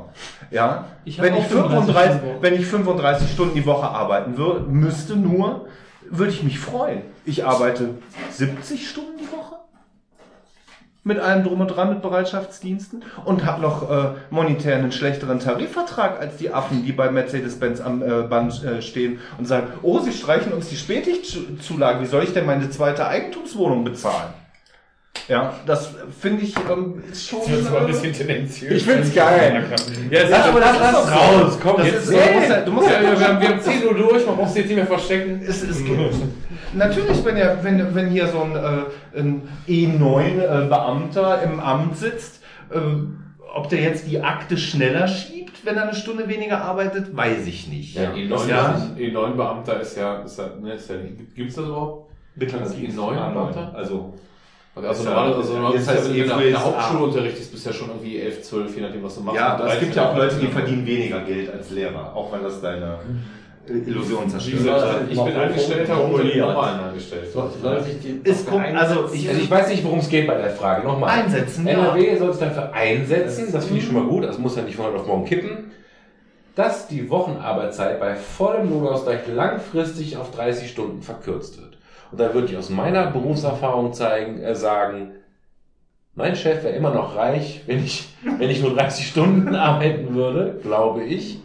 Ja, 0.51 0.85
Ich 1.06 1.22
wenn 1.22 1.35
ich 1.35 1.45
35 1.45 1.93
35, 1.93 2.11
Stunden 2.11 2.27
Woche. 2.35 2.42
wenn 2.42 2.53
ich 2.56 2.66
35 2.66 3.32
Stunden 3.32 3.56
die 3.56 3.66
Woche 3.66 3.88
arbeiten 3.88 4.38
würde, 4.38 4.61
müsste 4.69 5.16
nur, 5.16 5.67
würde 6.09 6.32
ich 6.33 6.43
mich 6.43 6.59
freuen. 6.59 7.01
Ich 7.25 7.45
arbeite 7.45 7.92
70 8.32 8.90
Stunden 8.90 9.17
die 9.19 9.32
Woche 9.32 9.43
mit 11.06 11.20
allem 11.20 11.44
drum 11.44 11.60
und 11.62 11.68
dran 11.68 11.90
mit 11.90 12.02
Bereitschaftsdiensten 12.02 13.04
und 13.26 13.46
habe 13.46 13.62
noch 13.62 13.90
äh, 13.92 14.10
monetär 14.30 14.76
einen 14.78 14.92
schlechteren 14.92 15.40
Tarifvertrag 15.40 16.20
als 16.20 16.38
die 16.38 16.54
Affen, 16.54 16.86
die 16.86 16.94
bei 16.94 17.12
Mercedes-Benz 17.12 17.82
am 17.82 18.02
äh, 18.02 18.24
Band 18.24 18.64
äh, 18.64 18.82
stehen 18.82 19.20
und 19.38 19.46
sagen, 19.46 19.68
oh, 19.82 20.00
sie 20.00 20.14
streichen 20.14 20.54
uns 20.54 20.70
die 20.70 20.78
Spätschichtzulage, 20.78 22.02
wie 22.02 22.06
soll 22.06 22.24
ich 22.24 22.34
denn 22.34 22.46
meine 22.46 22.70
zweite 22.70 23.06
Eigentumswohnung 23.08 23.84
bezahlen? 23.84 24.34
Ja, 25.30 25.54
das 25.66 25.90
finde 26.20 26.44
ich 26.44 26.54
ähm, 26.70 27.02
ist 27.10 27.30
schon. 27.30 27.40
äh, 27.42 28.12
tendenziös. 28.12 28.74
ich 28.74 28.84
find's 28.84 29.14
geil. 29.14 29.64
Ja, 30.10 30.24
Ja, 30.28 30.44
aber 30.46 30.60
das 30.60 30.72
ist 30.74 30.82
doch 30.94 31.12
raus. 31.12 31.60
Komm, 31.62 31.78
Das 31.78 31.86
jetzt. 31.88 32.10
ist- 32.10 32.12
du 32.12 32.18
musst 32.34 32.50
ja- 32.50 32.62
du 32.62 32.72
musst 32.72 32.90
ja- 32.90 33.02
ja, 33.02 33.20
wir, 33.20 33.28
haben, 33.30 33.42
wir 33.42 33.48
haben 33.50 33.62
10 33.62 33.86
Uhr 33.88 33.94
durch, 33.94 34.26
man 34.26 34.36
braucht 34.36 34.50
sich 34.50 34.58
jetzt 34.64 34.68
nicht 34.68 34.76
mehr 34.78 34.88
verstecken. 34.88 35.42
Es, 35.48 35.64
es 35.64 35.78
gibt, 35.84 35.98
natürlich, 36.76 37.24
wenn, 37.26 37.38
ja, 37.38 37.58
wenn, 37.64 37.93
wenn 37.95 38.10
hier 38.10 38.27
so 38.27 38.42
ein, 38.42 38.56
äh, 38.56 39.19
ein 39.19 39.42
E9-Beamter 39.68 41.42
im 41.43 41.60
Amt 41.60 41.98
sitzt, 41.98 42.42
äh, 42.72 42.77
ob 43.56 43.69
der 43.69 43.82
jetzt 43.82 44.08
die 44.08 44.22
Akte 44.22 44.58
schneller 44.58 45.08
schiebt, 45.08 45.66
wenn 45.66 45.77
er 45.77 45.84
eine 45.84 45.95
Stunde 45.95 46.27
weniger 46.27 46.61
arbeitet, 46.61 47.16
weiß 47.16 47.45
ich 47.48 47.68
nicht. 47.68 47.95
Ja, 47.95 48.11
E9, 48.11 48.48
Ja. 48.50 48.76
E9-Beamter 48.98 49.80
ist 49.80 49.98
ja, 49.98 50.22
ist 50.24 50.38
ja, 50.40 50.50
ne, 50.61 50.74
ist 50.74 50.90
ja 50.90 50.95
gibt 51.35 51.50
es 51.50 51.56
das 51.56 51.66
überhaupt? 51.66 52.11
Bitte, 52.35 52.60
Also 52.60 52.74
E9-Beamter? 52.76 53.74
Also, 53.76 54.14
Also 54.76 54.90
Ist 54.90 55.03
ja- 55.06 55.10
normalerweise, 55.11 55.38
also 55.38 55.53
normalerweise 55.53 55.77
jetzt 55.77 55.88
heißt 56.00 56.10
wenn 56.10 56.27
du 56.27 56.45
in 56.48 56.52
der. 56.53 56.64
Hauptschule 56.66 57.03
unterrichtest, 57.03 57.52
bist 57.52 57.64
du 57.66 57.69
ja 57.69 57.76
schon 57.76 57.90
irgendwie 57.90 58.18
11, 58.19 58.42
12, 58.42 58.76
je 58.76 58.82
nachdem, 58.82 59.03
was 59.03 59.16
du 59.16 59.22
machst. 59.22 59.40
ja, 59.40 59.68
es 59.68 59.80
gibt 59.80 59.95
ja 59.95 60.10
auch 60.10 60.16
13 60.16 60.40
Leute, 60.40 60.48
die 60.48 60.52
verdienen 60.52 60.85
weniger 60.88 61.19
Geld 61.19 61.53
als 61.53 61.69
Lehrer, 61.69 62.16
auch 62.16 62.34
wenn 62.34 62.42
das 62.42 62.60
deine 62.60 62.85
äh, 62.85 62.98
Illusion 63.67 64.30
zerstört. 64.30 64.58
gesagt, 64.58 65.00
ich 65.09 65.24
bin 65.24 65.35
Angestellter 65.35 66.03
und 66.03 66.11
formuliert. 66.11 66.48
normalen 66.48 66.80
angestellt. 66.82 67.32
Soll 67.32 67.82
sich 67.82 68.00
die 68.01 68.22
Es 68.24 68.45
kommt, 68.45 68.66
also 68.75 69.09
ich, 69.14 69.30
Also 69.30 69.42
ich 69.42 69.50
weiß 69.50 69.69
nicht, 69.69 69.83
worum 69.85 70.00
es 70.00 70.09
geht 70.09 70.27
bei 70.27 70.35
der 70.35 70.50
Frage. 70.50 70.85
Nochmal. 70.85 71.22
Einsetzen, 71.22 71.66
NRW 71.66 72.17
soll 72.17 72.30
es 72.32 72.40
dafür 72.40 72.74
einsetzen, 72.74 73.51
das 73.53 73.66
finde 73.66 73.80
ich 73.80 73.85
schon 73.85 73.95
mal 73.95 74.06
gut, 74.06 74.25
das 74.25 74.38
muss 74.38 74.56
ja 74.56 74.64
nicht 74.64 74.75
von 74.75 74.88
heute 74.88 74.98
auf 74.98 75.08
morgen 75.08 75.25
kippen, 75.25 75.72
dass 76.56 76.88
die 76.88 77.09
Wochenarbeitszeit 77.09 78.00
bei 78.00 78.16
vollem 78.16 78.69
Lohnausgleich 78.69 79.22
langfristig 79.33 80.17
auf 80.17 80.32
30 80.32 80.69
Stunden 80.69 81.01
verkürzt 81.01 81.59
wird. 81.59 81.77
Und 82.11 82.19
da 82.19 82.33
würde 82.33 82.48
ich 82.48 82.58
aus 82.58 82.69
meiner 82.69 83.08
Berufserfahrung 83.08 83.93
zeigen, 83.93 84.40
äh, 84.42 84.53
sagen, 84.56 85.14
mein 86.16 86.35
Chef 86.35 86.64
wäre 86.64 86.75
immer 86.75 86.93
noch 86.93 87.16
reich, 87.16 87.61
wenn 87.66 87.83
ich, 87.83 88.09
wenn 88.38 88.50
ich 88.50 88.61
nur 88.61 88.75
30 88.75 89.08
Stunden 89.08 89.56
arbeiten 89.56 90.14
würde, 90.14 90.59
glaube 90.61 91.03
ich. 91.06 91.40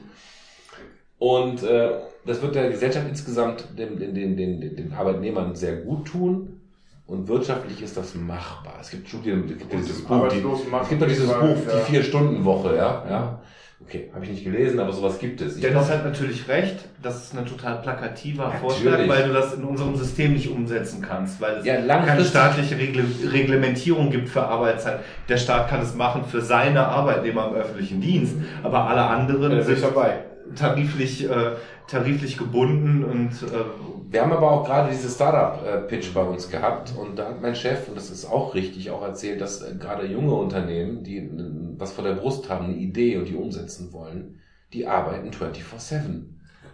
Und 1.19 1.63
äh, 1.63 1.91
das 2.29 2.43
wird 2.43 2.55
der 2.55 2.69
Gesellschaft 2.69 3.07
insgesamt, 3.09 3.65
den, 3.77 3.99
den, 3.99 4.15
den, 4.15 4.37
den, 4.37 4.77
den 4.77 4.93
Arbeitnehmern 4.93 5.55
sehr 5.55 5.77
gut 5.77 6.07
tun. 6.07 6.61
Und 7.07 7.27
wirtschaftlich 7.27 7.81
ist 7.81 7.97
das 7.97 8.15
machbar. 8.15 8.75
Es 8.83 8.91
gibt 8.91 9.09
Studien, 9.09 9.45
es 9.49 9.57
gibt 9.57 9.73
dieses 9.73 10.05
Buch, 10.05 10.29
die, 10.29 10.45
es 10.83 10.89
gibt 10.91 11.01
doch 11.01 11.09
dieses 11.09 11.31
ja. 11.31 11.39
Buch, 11.39 11.57
die 11.57 11.91
Vier-Stunden-Woche, 11.91 12.77
ja, 12.77 13.05
ja. 13.09 13.41
Okay, 13.81 14.11
habe 14.13 14.25
ich 14.25 14.33
nicht 14.33 14.45
gelesen, 14.45 14.79
aber 14.79 14.93
sowas 14.93 15.19
gibt 15.19 15.41
es. 15.41 15.57
Ich 15.57 15.63
Dennis 15.63 15.89
hat 15.89 16.05
natürlich 16.05 16.47
recht, 16.49 16.77
das 17.01 17.25
ist 17.25 17.39
ein 17.39 17.47
total 17.47 17.81
plakativer 17.81 18.49
Natürlich. 18.49 18.61
Vorschlag, 18.61 19.09
weil 19.09 19.29
du 19.29 19.33
das 19.33 19.55
in 19.55 19.65
unserem 19.65 19.97
System 19.97 20.35
nicht 20.35 20.51
umsetzen 20.51 21.01
kannst, 21.01 21.41
weil 21.41 21.59
es 21.59 21.65
Ja, 21.65 21.81
keine 21.81 22.25
staatliche 22.25 22.77
Regle 22.77 23.05
Reglementierung 23.33 24.11
gibt 24.11 24.29
für 24.29 24.43
Arbeitszeit. 24.43 25.01
Der 25.31 25.39
Staat 25.39 25.71
kann 25.71 25.81
es 25.81 25.95
machen 25.95 26.25
für 26.25 26.43
seine 26.43 26.89
Arbeitnehmer 26.89 27.49
im 27.49 27.55
öffentlichen 27.55 28.03
Dienst, 28.03 28.35
aber 28.63 28.85
alle 28.87 29.05
anderen 29.05 29.53
Ja, 29.53 29.59
ich 29.61 29.65
sind 29.65 29.83
dabei. 29.83 30.25
Tariflich, 30.55 31.29
äh, 31.29 31.57
tariflich 31.87 32.37
gebunden 32.37 33.05
und 33.05 33.33
äh, 33.43 33.65
Wir 34.11 34.23
haben 34.23 34.33
aber 34.33 34.51
auch 34.51 34.65
gerade 34.65 34.91
diese 34.91 35.11
Startup-Pitch 35.11 36.15
bei 36.15 36.23
uns 36.23 36.49
gehabt 36.49 36.95
und 36.97 37.19
da 37.19 37.27
hat 37.27 37.43
mein 37.43 37.55
Chef, 37.55 37.89
und 37.89 37.97
das 37.97 38.11
ist 38.11 38.25
auch 38.25 38.55
richtig, 38.55 38.91
auch 38.91 39.03
erzählt, 39.03 39.41
dass 39.41 39.63
äh, 39.63 39.75
gerade 39.75 40.07
junge 40.07 40.33
Unternehmen, 40.35 41.05
die 41.05 41.19
äh, 41.19 41.31
was 41.77 41.93
vor 41.93 42.05
der 42.05 42.15
Brust 42.15 42.49
haben, 42.49 42.67
eine 42.67 42.77
Idee 42.77 43.19
und 43.19 43.29
die 43.29 43.35
umsetzen 43.35 43.93
wollen, 43.93 44.41
die 44.73 44.87
arbeiten 44.87 45.31
24-7. 45.31 46.23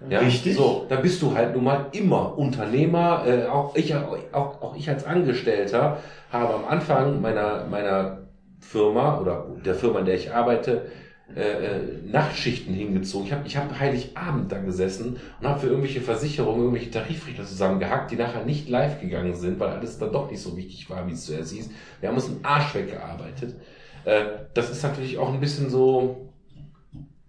Ja, 0.08 0.18
Richtig. 0.20 0.56
So, 0.56 0.86
da 0.88 0.96
bist 0.96 1.22
du 1.22 1.34
halt 1.34 1.54
nun 1.54 1.64
mal 1.64 1.86
immer 1.92 2.36
Unternehmer, 2.36 3.24
äh, 3.26 3.46
auch 3.46 3.74
ich, 3.74 3.94
auch, 3.94 4.62
auch 4.62 4.76
ich 4.76 4.88
als 4.88 5.04
Angestellter 5.04 5.98
habe 6.30 6.54
am 6.54 6.64
Anfang 6.66 7.20
meiner, 7.20 7.66
meiner 7.66 8.28
Firma 8.60 9.18
oder 9.20 9.46
der 9.64 9.74
Firma, 9.74 10.00
in 10.00 10.06
der 10.06 10.14
ich 10.16 10.32
arbeite, 10.32 10.86
äh, 11.34 11.40
äh, 11.40 12.02
Nachtschichten 12.04 12.74
hingezogen. 12.74 13.26
Ich 13.26 13.32
habe 13.32 13.46
ich 13.46 13.56
hab 13.56 13.78
Heiligabend 13.78 14.52
da 14.52 14.58
gesessen 14.58 15.16
und 15.40 15.48
habe 15.48 15.58
für 15.58 15.68
irgendwelche 15.68 16.02
Versicherungen 16.02 16.64
irgendwelche 16.64 16.90
Tarifrichter 16.90 17.44
zusammengehackt, 17.44 18.10
die 18.10 18.16
nachher 18.16 18.44
nicht 18.44 18.68
live 18.68 19.00
gegangen 19.00 19.34
sind, 19.34 19.58
weil 19.58 19.70
alles 19.70 19.98
dann 19.98 20.12
doch 20.12 20.30
nicht 20.30 20.42
so 20.42 20.54
wichtig 20.54 20.90
war, 20.90 21.06
wie 21.06 21.12
es 21.12 21.24
zuerst 21.24 21.52
hieß. 21.54 21.70
Wir 22.00 22.10
haben 22.10 22.16
uns 22.16 22.28
einen 22.28 22.44
Arsch 22.44 22.74
weggearbeitet. 22.74 23.56
Äh, 24.04 24.24
das 24.52 24.70
ist 24.70 24.82
natürlich 24.82 25.16
auch 25.16 25.32
ein 25.32 25.40
bisschen 25.40 25.70
so, 25.70 26.28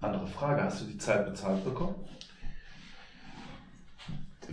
andere 0.01 0.27
Frage, 0.27 0.64
hast 0.64 0.82
du 0.82 0.85
die 0.85 0.98
Zeit 0.98 1.25
bezahlt 1.25 1.64
bekommen? 1.64 1.95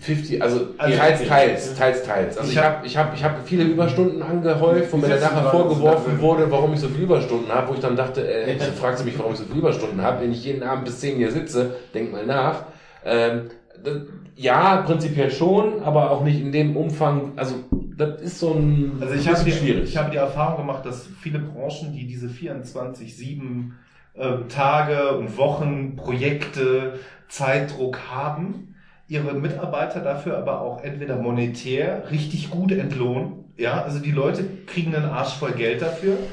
50, 0.00 0.42
also, 0.42 0.68
Also- 0.78 0.96
teils, 0.98 1.26
teils, 1.28 1.74
teils, 1.74 2.02
teils. 2.02 2.38
Also 2.38 2.50
Ich 2.50 2.56
ich 2.56 2.62
hab- 2.62 2.76
habe 2.76 2.86
ich 2.86 2.96
hab, 2.96 3.14
ich 3.14 3.24
hab 3.24 3.46
viele 3.46 3.64
Überstunden 3.64 4.22
angehäuft, 4.22 4.92
wo 4.92 4.96
mir 4.96 5.08
dann 5.08 5.20
nachher 5.20 5.50
vorgeworfen 5.50 6.20
wurde, 6.20 6.50
warum 6.50 6.72
ich 6.74 6.80
so 6.80 6.88
viele 6.88 7.04
Überstunden 7.04 7.50
habe, 7.52 7.68
wo 7.70 7.74
ich 7.74 7.80
dann 7.80 7.96
dachte, 7.96 8.26
äh, 8.26 8.54
ich 8.54 8.62
fragte 8.62 9.04
mich, 9.04 9.18
warum 9.18 9.32
ich 9.32 9.38
so 9.38 9.44
viele 9.44 9.58
Überstunden 9.60 10.02
habe, 10.02 10.22
wenn 10.22 10.32
ich 10.32 10.44
jeden 10.44 10.62
Abend 10.62 10.84
bis 10.86 11.00
10 11.00 11.16
hier 11.16 11.30
sitze, 11.30 11.74
denk 11.94 12.10
mal 12.12 12.26
nach. 12.26 12.64
Ähm, 13.04 13.50
das, 13.82 13.96
ja, 14.36 14.76
prinzipiell 14.78 15.30
schon, 15.30 15.82
aber 15.82 16.10
auch 16.10 16.22
nicht 16.24 16.40
in 16.40 16.52
dem 16.52 16.76
Umfang, 16.76 17.32
also 17.36 17.56
das 17.96 18.20
ist 18.22 18.38
so 18.40 18.54
ein 18.54 18.96
Also 19.00 19.14
ich 19.14 19.24
bisschen 19.28 19.44
die, 19.44 19.52
schwierig. 19.52 19.84
ich 19.90 19.96
habe 19.96 20.10
die 20.10 20.16
Erfahrung 20.16 20.66
gemacht, 20.66 20.84
dass 20.86 21.06
viele 21.20 21.38
Branchen, 21.38 21.92
die 21.92 22.06
diese 22.06 22.28
24-7 22.28 23.72
äh, 24.14 24.28
Tage 24.48 25.16
und 25.16 25.36
Wochen, 25.36 25.96
Projekte, 25.96 26.94
Zeitdruck 27.28 27.98
haben, 28.10 28.71
ihre 29.12 29.34
Mitarbeiter 29.34 30.00
dafür 30.00 30.38
aber 30.38 30.60
auch 30.60 30.82
entweder 30.82 31.16
monetär 31.16 32.10
richtig 32.10 32.50
gut 32.50 32.72
entlohnen. 32.72 33.52
Ja, 33.56 33.82
also 33.82 33.98
die 34.00 34.12
Leute 34.12 34.44
kriegen 34.66 34.94
einen 34.94 35.04
Arsch 35.06 35.34
voll 35.36 35.52
Geld 35.52 35.82
dafür 35.82 36.28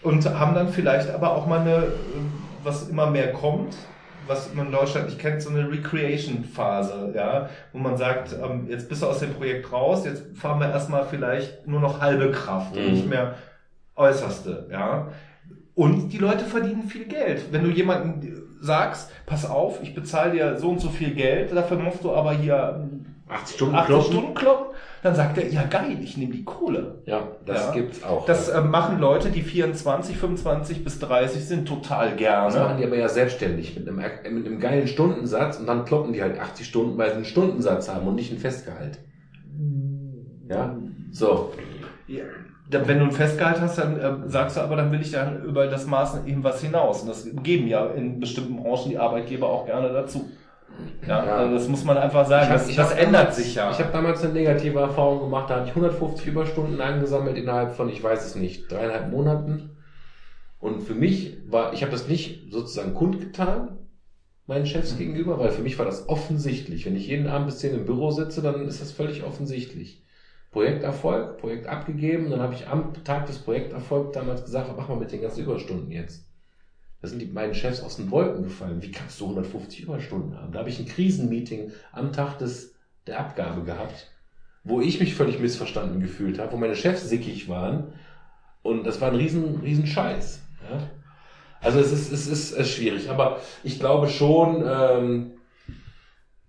und 0.00 0.24
haben 0.38 0.54
dann 0.54 0.68
vielleicht 0.68 1.10
aber 1.10 1.36
auch 1.36 1.46
mal 1.46 1.60
eine, 1.60 1.70
äh, 1.84 2.22
was 2.62 2.88
immer 2.88 3.10
mehr 3.10 3.32
kommt, 3.32 3.76
was 4.18 4.52
man 4.54 4.66
in 4.66 4.72
Deutschland 4.72 5.06
nicht 5.06 5.18
kennt, 5.18 5.42
so 5.42 5.50
eine 5.50 5.70
Recreation-Phase, 5.70 7.12
ja, 7.14 7.48
wo 7.72 7.78
man 7.78 7.96
sagt, 7.96 8.32
ähm, 8.32 8.66
jetzt 8.68 8.88
bist 8.88 9.02
du 9.02 9.06
aus 9.06 9.20
dem 9.20 9.34
Projekt 9.34 9.70
raus, 9.72 10.04
jetzt 10.04 10.36
fahren 10.36 10.60
wir 10.60 10.70
erstmal 10.70 11.06
vielleicht 11.06 11.66
nur 11.66 11.80
noch 11.80 12.00
halbe 12.00 12.30
Kraft 12.32 12.76
und 12.76 12.82
Mhm. 12.84 12.90
nicht 12.90 13.06
mehr 13.06 13.36
äußerste, 13.96 14.68
ja. 14.70 15.12
Und 15.74 16.10
die 16.12 16.18
Leute 16.18 16.44
verdienen 16.44 16.84
viel 16.84 17.04
Geld. 17.06 17.52
Wenn 17.52 17.64
du 17.64 17.70
jemanden 17.70 18.42
sagst, 18.60 19.10
pass 19.26 19.48
auf, 19.48 19.82
ich 19.82 19.94
bezahle 19.94 20.32
dir 20.32 20.56
so 20.58 20.70
und 20.70 20.80
so 20.80 20.88
viel 20.88 21.10
Geld, 21.14 21.52
dafür 21.54 21.78
musst 21.78 22.04
du 22.04 22.12
aber 22.12 22.32
hier 22.32 22.88
80 23.28 23.56
Stunden 23.56 23.74
80 23.74 23.86
kloppen. 23.86 24.12
Stunden 24.12 24.34
kloppen, 24.34 24.66
dann 25.02 25.14
sagt 25.14 25.36
er, 25.38 25.48
ja 25.48 25.64
geil, 25.64 25.98
ich 26.02 26.16
nehme 26.16 26.32
die 26.32 26.44
Kohle. 26.44 27.02
Ja, 27.06 27.28
das 27.44 27.66
Ja. 27.66 27.72
gibt's 27.72 28.04
auch. 28.04 28.24
Das 28.26 28.48
äh, 28.50 28.60
machen 28.60 29.00
Leute, 29.00 29.30
die 29.30 29.42
24, 29.42 30.16
25 30.16 30.84
bis 30.84 30.98
30 31.00 31.44
sind, 31.44 31.66
total 31.66 32.10
Das 32.10 32.18
gerne. 32.18 32.58
machen 32.58 32.78
die 32.78 32.84
aber 32.86 32.96
ja 32.96 33.08
selbstständig 33.08 33.76
mit 33.76 33.88
einem, 33.88 33.96
mit 34.34 34.46
einem 34.46 34.60
geilen 34.60 34.86
Stundensatz 34.86 35.58
und 35.58 35.66
dann 35.66 35.84
kloppen 35.84 36.12
die 36.12 36.22
halt 36.22 36.38
80 36.38 36.66
Stunden, 36.66 36.96
weil 36.96 37.10
sie 37.10 37.16
einen 37.16 37.24
Stundensatz 37.24 37.88
haben 37.88 38.06
und 38.06 38.14
nicht 38.14 38.30
ein 38.32 38.38
Festgehalt. 38.38 38.98
Ja, 40.48 40.76
so. 41.10 41.52
Ja, 42.06 42.24
wenn 42.68 42.98
du 42.98 43.04
ein 43.04 43.12
Festgehalt 43.12 43.60
hast, 43.60 43.78
dann 43.78 43.98
äh, 44.00 44.28
sagst 44.28 44.56
du 44.56 44.60
aber, 44.62 44.76
dann 44.76 44.90
will 44.90 45.00
ich 45.00 45.10
dann 45.12 45.42
über 45.44 45.66
das 45.66 45.86
Maß 45.86 46.24
eben 46.26 46.42
was 46.42 46.60
hinaus. 46.62 47.02
Und 47.02 47.08
das 47.08 47.28
geben 47.42 47.66
ja 47.66 47.86
in 47.86 48.20
bestimmten 48.20 48.56
Branchen 48.56 48.90
die 48.90 48.98
Arbeitgeber 48.98 49.48
auch 49.48 49.66
gerne 49.66 49.90
dazu. 49.92 50.30
Ja, 51.06 51.24
Ja. 51.24 51.36
Also 51.36 51.54
das 51.54 51.68
muss 51.68 51.84
man 51.84 51.98
einfach 51.98 52.26
sagen. 52.26 52.50
das 52.50 52.74
das 52.74 52.90
hab 52.90 52.98
ändert 52.98 53.14
damals- 53.22 53.36
sich 53.36 53.54
ja. 53.54 53.70
Ich 53.70 53.78
habe 53.78 53.92
damals 53.92 54.24
eine 54.24 54.32
negative 54.32 54.80
Erfahrung 54.80 55.20
gemacht, 55.20 55.50
da 55.50 55.56
habe 55.56 55.64
ich 55.66 55.70
150 55.74 56.26
Überstunden 56.26 56.80
angesammelt 56.80 57.36
innerhalb 57.36 57.72
von, 57.72 57.88
ich 57.88 58.02
weiß 58.02 58.24
es 58.26 58.34
nicht, 58.34 58.72
dreieinhalb 58.72 59.10
Monaten. 59.10 59.76
Und 60.58 60.82
für 60.82 60.94
mich 60.94 61.36
war, 61.46 61.74
ich 61.74 61.82
habe 61.82 61.92
das 61.92 62.08
nicht 62.08 62.50
sozusagen 62.50 62.94
kundgetan, 62.94 63.78
meinen 64.46 64.66
Chefs 64.66 64.96
gegenüber, 64.96 65.38
weil 65.38 65.50
für 65.50 65.62
mich 65.62 65.78
war 65.78 65.84
das 65.86 66.08
offensichtlich. 66.08 66.86
Wenn 66.86 66.96
ich 66.96 67.06
jeden 67.06 67.26
Abend 67.28 67.46
bis 67.46 67.58
10 67.58 67.74
im 67.74 67.84
Büro 67.84 68.10
sitze, 68.10 68.40
dann 68.42 68.66
ist 68.66 68.80
das 68.80 68.90
völlig 68.92 69.22
offensichtlich. 69.24 70.03
Projekterfolg, 70.54 71.38
Projekt 71.38 71.66
abgegeben, 71.66 72.30
dann 72.30 72.40
habe 72.40 72.54
ich 72.54 72.68
am 72.68 72.94
Tag 73.02 73.26
des 73.26 73.40
Projekterfolgs 73.40 74.12
damals 74.12 74.44
gesagt, 74.44 74.70
mach 74.76 74.88
mal 74.88 74.96
mit 74.96 75.10
den 75.10 75.20
ganzen 75.20 75.42
Überstunden 75.42 75.90
jetzt. 75.90 76.24
Da 77.02 77.08
sind 77.08 77.18
die 77.18 77.26
beiden 77.26 77.56
Chefs 77.56 77.82
aus 77.82 77.96
den 77.96 78.08
Wolken 78.12 78.44
gefallen. 78.44 78.80
Wie 78.80 78.92
kannst 78.92 79.20
du 79.20 79.24
150 79.24 79.80
Überstunden 79.80 80.40
haben? 80.40 80.52
Da 80.52 80.60
habe 80.60 80.68
ich 80.68 80.78
ein 80.78 80.86
Krisenmeeting 80.86 81.72
am 81.90 82.12
Tag 82.12 82.38
des, 82.38 82.72
der 83.08 83.18
Abgabe 83.18 83.64
gehabt, 83.64 84.12
wo 84.62 84.80
ich 84.80 85.00
mich 85.00 85.16
völlig 85.16 85.40
missverstanden 85.40 85.98
gefühlt 85.98 86.38
habe, 86.38 86.52
wo 86.52 86.56
meine 86.56 86.76
Chefs 86.76 87.08
sickig 87.08 87.48
waren. 87.48 87.92
Und 88.62 88.84
das 88.84 89.00
war 89.00 89.10
ein 89.10 89.16
riesen, 89.16 89.58
riesen 89.58 89.88
Scheiß. 89.88 90.40
Ja? 90.70 90.86
Also 91.60 91.80
es 91.80 91.90
ist, 91.90 92.12
es 92.12 92.28
ist 92.28 92.52
äh, 92.52 92.64
schwierig. 92.64 93.10
Aber 93.10 93.40
ich 93.64 93.80
glaube 93.80 94.06
schon, 94.06 94.64
ähm, 94.64 95.30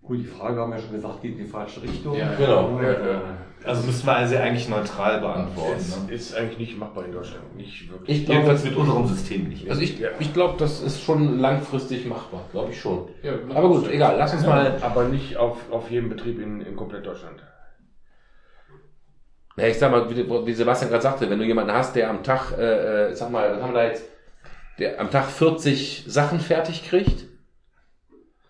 Gut, 0.04 0.20
die 0.20 0.26
Frage 0.26 0.62
haben 0.62 0.72
wir 0.72 0.78
schon 0.78 0.92
gesagt, 0.92 1.24
geht 1.24 1.32
in 1.32 1.46
die 1.46 1.50
falsche 1.50 1.82
Richtung. 1.82 2.16
Ja, 2.16 2.36
genau. 2.36 2.80
Ja, 2.80 3.38
Also 3.66 3.84
müssen 3.84 4.06
wir 4.06 4.16
also 4.16 4.36
eigentlich 4.38 4.70
neutral 4.70 5.20
beantworten. 5.20 5.78
Ist, 5.80 6.08
Ne? 6.08 6.14
ist 6.14 6.36
eigentlich 6.36 6.60
nicht 6.60 6.78
machbar 6.78 7.06
in 7.06 7.12
Deutschland. 7.12 7.56
Nicht 7.56 7.90
wirklich. 7.92 8.20
ich 8.20 8.26
glaube, 8.26 8.42
Jedenfalls 8.42 8.64
mit 8.64 8.76
unserem 8.76 9.08
System 9.08 9.48
nicht. 9.50 9.70
also 9.70 9.82
ich, 9.82 10.02
ich 10.20 10.34
glaube, 10.34 10.56
das 10.60 10.82
ist 10.82 11.02
schon 11.04 11.40
langfristig 11.40 12.06
machbar. 12.06 12.42
Glaube 12.52 12.72
ich 12.72 12.80
schon. 12.80 13.08
Ja, 13.24 13.34
Aber 13.54 13.68
gut, 13.70 13.90
egal. 13.90 14.16
Lass 14.18 14.34
uns 14.34 14.46
mal 14.46 14.78
Aber 14.82 15.06
nicht 15.06 15.38
auf, 15.38 15.58
auf 15.72 15.90
jedem 15.90 16.10
Betrieb 16.10 16.40
in, 16.40 16.62
in 16.62 16.76
komplett 16.76 17.06
Deutschland. 17.06 17.42
Ja, 19.58 19.68
ich 19.68 19.78
sag 19.80 19.90
mal, 19.92 20.10
wie, 20.10 20.28
wie 20.28 20.54
Sebastian 20.54 20.92
gerade 20.92 21.04
sagte, 21.04 21.30
wenn 21.30 21.40
du 21.40 21.46
jemanden 21.46 21.72
hast, 21.72 21.96
der 21.96 22.10
am 22.10 22.24
Tag, 22.24 22.58
äh, 22.58 23.10
äh, 23.12 23.16
sag 23.16 23.32
mal, 23.32 23.56
was 23.56 23.62
haben 23.64 23.74
wir 23.74 23.82
da 23.84 23.88
jetzt, 23.88 24.04
der 24.80 25.00
am 25.00 25.10
Tag 25.10 25.26
40 25.28 26.04
Sachen 26.08 26.42
fertig 26.42 26.84
kriegt 26.88 27.26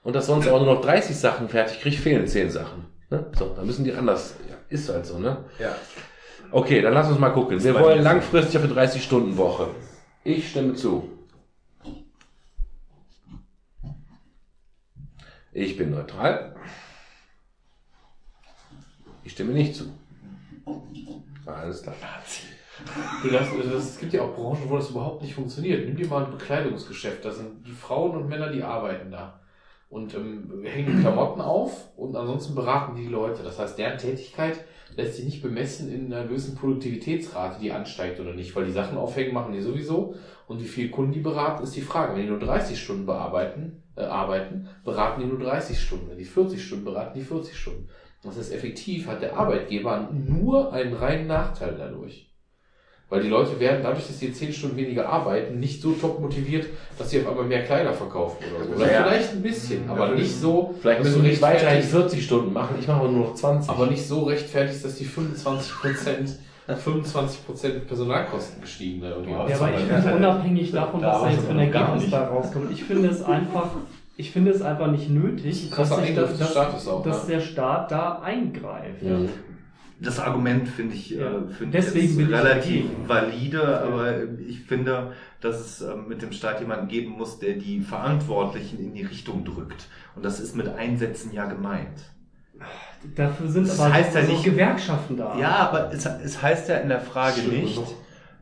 und 0.04 0.16
das 0.16 0.26
sonst 0.26 0.48
aber 0.48 0.60
nur 0.60 0.74
noch 0.74 0.82
30 0.82 1.16
Sachen 1.16 1.48
fertig 1.48 1.80
kriegt, 1.82 1.98
fehlen 1.98 2.26
10 2.26 2.50
Sachen. 2.50 2.86
Ne? 3.12 3.28
So, 3.38 3.54
dann 3.56 3.68
müssen 3.68 3.86
die 3.86 3.94
anders. 3.94 4.36
Ist 4.70 4.90
halt 4.90 5.06
so, 5.06 5.20
ne? 5.20 5.46
Ja. 5.60 5.76
Okay, 6.52 6.82
dann 6.82 6.94
lass 6.94 7.10
uns 7.10 7.20
mal 7.20 7.32
gucken. 7.32 7.64
Wir 7.64 7.80
wollen 7.80 8.02
langfristig 8.02 8.58
auf 8.58 8.64
eine 8.64 8.74
30-Stunden-Woche. 8.74 9.70
Ich 10.24 10.50
stimme 10.50 10.74
zu. 10.74 11.10
Ich 15.52 15.78
bin 15.78 15.92
neutral. 15.92 16.56
Ich 19.24 19.32
stimme 19.32 19.54
nicht 19.54 19.76
zu. 19.76 19.86
Alles 21.46 21.82
klar. 21.82 21.96
Du, 23.24 23.30
das, 23.30 23.48
es 23.54 23.98
gibt 23.98 24.14
ja 24.14 24.22
auch 24.22 24.36
Branchen, 24.36 24.70
wo 24.70 24.76
das 24.76 24.90
überhaupt 24.90 25.22
nicht 25.22 25.34
funktioniert. 25.34 25.86
Nimm 25.86 25.96
dir 25.96 26.08
mal 26.08 26.26
ein 26.26 26.32
Bekleidungsgeschäft. 26.32 27.24
Da 27.24 27.32
sind 27.32 27.66
die 27.66 27.72
Frauen 27.72 28.18
und 28.18 28.28
Männer, 28.28 28.52
die 28.52 28.64
arbeiten 28.64 29.12
da. 29.12 29.40
Und 29.96 30.14
ähm, 30.14 30.62
hängen 30.66 31.00
Klamotten 31.00 31.40
auf 31.40 31.90
und 31.96 32.18
ansonsten 32.18 32.54
beraten 32.54 32.98
die 32.98 33.08
Leute. 33.08 33.44
Das 33.44 33.60
heißt, 33.60 33.78
deren 33.78 33.98
Tätigkeit 33.98 34.66
lässt 34.98 35.16
sich 35.16 35.24
nicht 35.24 35.42
bemessen 35.42 35.90
in 35.90 36.14
einer 36.14 36.28
gewissen 36.28 36.58
Produktivitätsrate, 36.58 37.62
die 37.62 37.72
ansteigt 37.72 38.20
oder 38.20 38.34
nicht. 38.34 38.54
Weil 38.58 38.66
die 38.66 38.74
Sachen 38.74 38.98
aufhängen 38.98 39.34
machen 39.34 39.54
die 39.54 39.62
sowieso. 39.62 40.16
Und 40.50 40.60
wie 40.62 40.68
viel 40.68 40.90
Kunden 40.90 41.14
die 41.14 41.22
beraten, 41.22 41.64
ist 41.64 41.78
die 41.78 41.82
Frage. 41.82 42.14
Wenn 42.14 42.24
die 42.24 42.30
nur 42.30 42.40
30 42.40 42.78
Stunden 42.78 43.06
bearbeiten, 43.06 43.84
äh, 43.96 44.02
arbeiten, 44.02 44.68
beraten 44.84 45.22
die 45.22 45.28
nur 45.28 45.40
30 45.40 45.80
Stunden. 45.80 46.10
Wenn 46.10 46.18
die 46.18 46.26
40 46.26 46.62
Stunden 46.62 46.84
beraten, 46.84 47.18
die 47.18 47.24
40 47.24 47.56
Stunden. 47.56 47.88
Das 48.22 48.38
heißt, 48.38 48.52
effektiv 48.52 49.08
hat 49.08 49.22
der 49.22 49.38
Arbeitgeber 49.38 50.10
nur 50.12 50.74
einen 50.74 50.94
reinen 50.94 51.28
Nachteil 51.28 51.78
dadurch. 51.78 52.35
Weil 53.08 53.22
die 53.22 53.30
Leute 53.30 53.60
werden 53.60 53.82
dadurch, 53.84 54.08
dass 54.08 54.18
sie 54.20 54.34
10 54.34 54.52
Stunden 54.52 54.78
weniger 54.78 55.08
arbeiten, 55.08 55.60
nicht 55.60 55.80
so 55.80 55.92
top 55.92 56.20
motiviert, 56.20 56.66
dass 56.98 57.12
sie 57.12 57.22
auf 57.22 57.28
einmal 57.30 57.46
mehr 57.46 57.64
Kleider 57.64 57.94
verkaufen 57.94 58.38
oder 58.56 58.66
so. 58.66 58.72
Oder 58.74 58.86
Naja. 58.88 59.04
vielleicht 59.04 59.34
ein 59.34 59.42
bisschen, 59.44 59.90
aber 59.90 60.10
nicht 60.10 60.36
so, 60.36 60.74
Vielleicht 60.82 61.04
müssen 61.04 61.22
wir 61.24 61.30
nicht 61.30 61.42
weiterhin 61.42 61.82
rechtfertigst- 61.84 61.92
40 61.92 62.26
Stunden 62.26 62.54
machen. 62.54 62.76
Ich 62.80 62.88
mache 62.88 63.02
aber 63.02 63.10
nur 63.10 63.28
noch 63.28 63.36
20. 63.36 63.70
aber 63.70 63.86
nicht 63.88 64.08
so 64.08 64.24
rechtfertigt, 64.24 64.84
dass 64.84 64.96
die 64.96 65.06
25 65.06 65.74
Prozent, 65.76 66.40
25 66.68 67.46
Prozent 67.46 67.88
Personalkosten 67.88 68.60
gestiegen 68.62 69.02
da 69.02 69.10
irgendwie 69.10 69.32
Ja, 69.32 69.38
aber 69.38 69.70
ich 69.78 69.84
finde 69.86 70.16
unabhängig 70.16 70.72
davon, 70.72 71.02
Da 71.02 71.14
was 71.14 71.22
da 71.22 71.30
jetzt 71.30 71.44
für 71.46 71.52
ein 71.52 71.60
Ergebnis 71.60 72.10
bei 72.10 72.18
rauskommt, 72.18 72.72
ich 72.72 72.84
finde 72.84 73.10
es 73.10 73.24
einfach, 73.24 73.70
ich 74.18 74.32
finde 74.32 74.50
es 74.50 74.64
einfach 74.64 74.88
nicht 74.88 75.12
nötig, 75.12 75.70
dass, 75.70 75.96
sich 75.96 76.16
dass, 76.16 76.88
auch, 76.88 77.04
dass 77.04 77.28
ne? 77.28 77.36
der 77.36 77.42
Staat 77.42 77.92
da 77.92 78.20
eingreift. 78.24 79.04
Ja. 79.04 79.20
Das 80.00 80.20
Argument 80.20 80.68
finde 80.68 80.94
ich, 80.96 81.12
Ja. 81.12 81.28
äh, 81.38 81.48
finde 81.58 81.78
Deswegen 81.78 82.20
ich 82.20 82.28
ich 82.28 82.34
relativ 82.34 82.84
dagegen. 82.90 83.08
valide, 83.08 83.82
aber 83.82 84.14
ich 84.48 84.62
finde, 84.62 85.14
dass 85.42 85.60
es 85.60 85.82
ähm, 85.82 86.08
mit 86.10 86.22
dem 86.22 86.32
Staat 86.34 86.60
jemanden 86.60 86.88
geben 86.90 87.12
muss, 87.12 87.40
der 87.40 87.54
die 87.54 87.80
Verantwortlichen 87.82 88.80
in 88.80 88.94
die 88.94 89.04
Richtung 89.04 89.46
drückt. 89.46 89.88
Und 90.16 90.26
das 90.26 90.40
ist 90.40 90.56
mit 90.56 90.68
Einsätzen 90.68 91.32
ja 91.34 91.46
gemeint. 91.46 92.12
Dafür 93.16 93.48
sind 93.50 93.68
Das 93.68 93.80
aber 93.80 93.94
heißt 93.94 94.16
ja 94.16 94.22
nicht- 94.24 94.44
Gewerkschaften 94.44 95.18
da. 95.18 95.38
Ja, 95.38 95.52
aber 95.58 95.92
es, 95.94 96.06
es 96.06 96.42
heißt 96.42 96.70
ja 96.70 96.78
in 96.78 96.90
der 96.90 97.02
Frage 97.02 97.40
Stimmt, 97.42 97.54
nicht, 97.64 97.82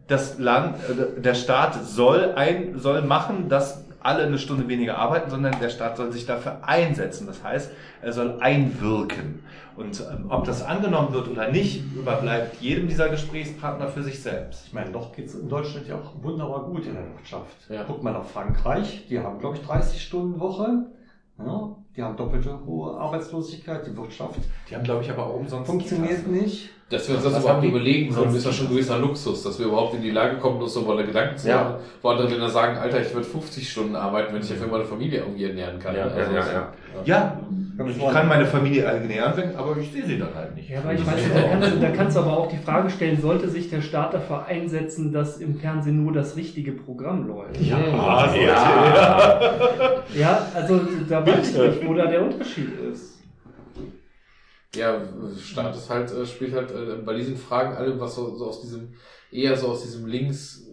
das 0.08 0.40
Land, 0.40 0.78
äh, 0.90 1.22
der 1.22 1.34
Staat 1.36 1.84
soll 1.86 2.34
ein, 2.36 2.78
soll 2.80 3.02
machen, 3.04 3.50
dass 3.50 3.86
alle 4.04 4.24
eine 4.24 4.38
Stunde 4.38 4.68
weniger 4.68 4.98
arbeiten, 4.98 5.30
sondern 5.30 5.60
der 5.60 5.70
Staat 5.70 5.98
soll 5.98 6.12
sich 6.12 6.26
dafür 6.26 6.60
einsetzen. 6.62 7.28
Das 7.28 7.44
heißt, 7.44 7.72
er 8.02 8.14
soll 8.14 8.38
einwirken. 8.40 9.44
Und 9.76 10.02
ähm, 10.02 10.26
ob 10.30 10.44
das 10.46 10.62
angenommen 10.64 11.14
wird 11.14 11.28
oder 11.30 11.50
nicht, 11.50 11.84
überbleibt 11.96 12.62
jedem 12.62 12.88
dieser 12.88 13.10
Gesprächspartner 13.10 13.88
für 13.88 14.04
sich 14.04 14.22
selbst. 14.22 14.68
Ich 14.68 14.74
meine, 14.74 14.92
doch 14.92 15.14
geht 15.16 15.28
es 15.28 15.36
in 15.36 15.50
Deutschland 15.50 15.88
ja 15.88 15.96
auch 15.96 16.12
wunderbar 16.22 16.64
gut 16.66 16.86
in 16.86 16.94
der 16.94 17.04
Wirtschaft. 17.16 17.56
Ja. 17.70 17.84
Guckt 17.84 18.04
mal 18.04 18.14
nach 18.14 18.26
Frankreich, 18.26 19.08
die 19.10 19.20
haben, 19.20 19.40
glaube 19.40 19.58
ich, 19.58 19.64
30 19.64 20.02
Stunden 20.02 20.40
Woche. 20.40 20.86
Ja, 21.40 21.76
die 21.96 22.04
haben 22.04 22.16
doppelte 22.16 22.60
hohe 22.66 22.96
Arbeitslosigkeit, 23.00 23.88
die 23.88 23.98
Wirtschaft 23.98 24.40
Die 24.70 24.76
haben, 24.76 24.84
glaube 24.84 25.04
ich, 25.04 25.10
aber 25.10 25.26
auch 25.26 25.36
umsonst. 25.36 25.66
funktioniert 25.68 26.28
nicht. 26.28 26.70
Dass 26.94 27.08
wir 27.08 27.16
uns 27.16 27.24
das 27.24 27.34
Was 27.34 27.44
überhaupt 27.44 27.64
überlegen 27.66 28.14
sollen, 28.14 28.36
ist 28.36 28.46
ja 28.46 28.52
schon 28.52 28.68
ein 28.68 28.72
gewisser 28.74 29.00
Luxus, 29.00 29.44
dass 29.44 29.58
wir 29.60 29.66
überhaupt 29.66 29.96
in 29.96 30.02
die 30.02 30.12
Lage 30.12 30.38
kommen, 30.38 30.62
uns 30.62 30.74
so 30.74 30.82
mal 30.82 31.04
Gedanken 31.04 31.38
zu 31.38 31.50
Ja. 31.50 31.64
machen, 31.64 31.76
wo 32.02 32.10
andere 32.10 32.28
Länder 32.30 32.50
sagen, 32.50 32.78
Alter, 32.78 33.02
ich 33.02 33.14
würde 33.14 33.28
50 33.28 33.70
Stunden 33.70 33.96
arbeiten, 33.96 34.34
wenn 34.34 34.42
ich 34.42 34.50
ja 34.50 34.56
für 34.56 34.68
meine 34.68 34.86
Familie 34.86 35.20
irgendwie 35.22 35.46
ernähren 35.46 35.80
kann. 35.80 35.96
Ja, 35.96 36.04
Also, 36.04 36.18
ja, 36.32 36.38
ja, 36.38 36.52
ja. 36.52 36.74
Ja, 37.06 37.38
ich 37.90 38.08
kann 38.12 38.28
meine 38.28 38.46
Familie 38.46 38.84
ernähren, 38.84 39.56
aber 39.58 39.76
ich 39.78 39.92
sehe 39.92 40.06
sie 40.06 40.20
dann 40.20 40.36
halt 40.36 40.56
nicht. 40.56 40.70
Ja, 40.70 40.80
aber 40.80 40.94
ich 40.94 41.04
meine, 41.04 41.22
da 41.34 41.42
kannst, 41.50 41.74
du, 41.76 41.80
da 41.80 41.90
kannst 41.90 42.16
du 42.16 42.20
aber 42.22 42.38
auch 42.38 42.48
die 42.48 42.58
Frage 42.58 42.90
stellen, 42.92 43.20
sollte 43.20 43.50
sich 43.50 43.70
der 43.72 43.82
Staat 43.82 44.14
dafür 44.14 44.46
einsetzen, 44.46 45.12
dass 45.12 45.38
im 45.38 45.56
Fernsehen 45.56 46.04
nur 46.04 46.14
das 46.14 46.36
richtige 46.36 46.74
Programm 46.74 47.28
läuft? 47.28 47.60
Ja, 47.60 47.78
Ja, 50.16 50.48
also 50.54 50.82
da 51.10 51.26
weiß 51.26 51.50
ich 51.50 51.58
nicht, 51.58 51.88
wo 51.88 51.94
da 51.96 52.06
der 52.06 52.22
Unterschied 52.22 52.70
ist. 52.92 53.23
Ja, 54.76 55.02
Staat 55.40 55.76
ist 55.76 55.90
halt, 55.90 56.12
äh, 56.12 56.26
spielt 56.26 56.54
halt 56.54 56.72
äh, 56.72 56.96
bei 57.06 57.14
diesen 57.14 57.38
Fragen 57.38 57.76
alle, 57.76 58.00
was 58.00 58.16
so, 58.16 58.36
so 58.36 58.48
aus 58.48 58.62
diesem, 58.62 58.94
eher 59.32 59.56
so 59.56 59.68
aus 59.68 59.84
diesem 59.84 60.08
Links, 60.08 60.68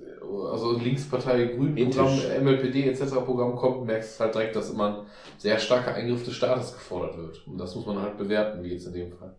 also 0.51 0.79
Linkspartei, 0.79 1.45
Grünprogramm, 1.47 2.07
Ethisch. 2.09 2.41
MLPD 2.41 2.89
etc. 2.89 3.15
Programm 3.25 3.57
kommt, 3.57 3.87
merkst 3.87 4.19
du 4.19 4.25
halt 4.25 4.35
direkt, 4.35 4.57
dass 4.57 4.71
immer 4.71 4.89
ein 4.89 5.07
sehr 5.39 5.59
starker 5.59 5.95
Eingriff 5.95 6.25
des 6.25 6.35
Staates 6.35 6.73
gefordert 6.73 7.19
wird. 7.19 7.47
Und 7.47 7.59
das 7.59 7.75
muss 7.75 7.87
man 7.87 8.01
halt 8.01 8.17
bewerten, 8.17 8.63
wie 8.63 8.73
jetzt 8.73 8.87
in 8.87 8.95
dem 8.95 9.13
Fall. 9.13 9.35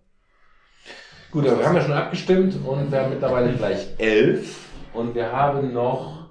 Gut, 1.31 1.47
aber 1.47 1.59
wir 1.59 1.65
haben 1.65 1.75
ja 1.75 1.81
schon 1.81 1.93
abgestimmt 1.93 2.55
und 2.65 2.91
wir 2.91 3.01
haben 3.01 3.09
mittlerweile 3.09 3.53
gleich 3.53 3.87
elf 3.97 4.67
und 4.93 5.15
wir 5.15 5.31
haben 5.31 5.71
noch 5.73 6.29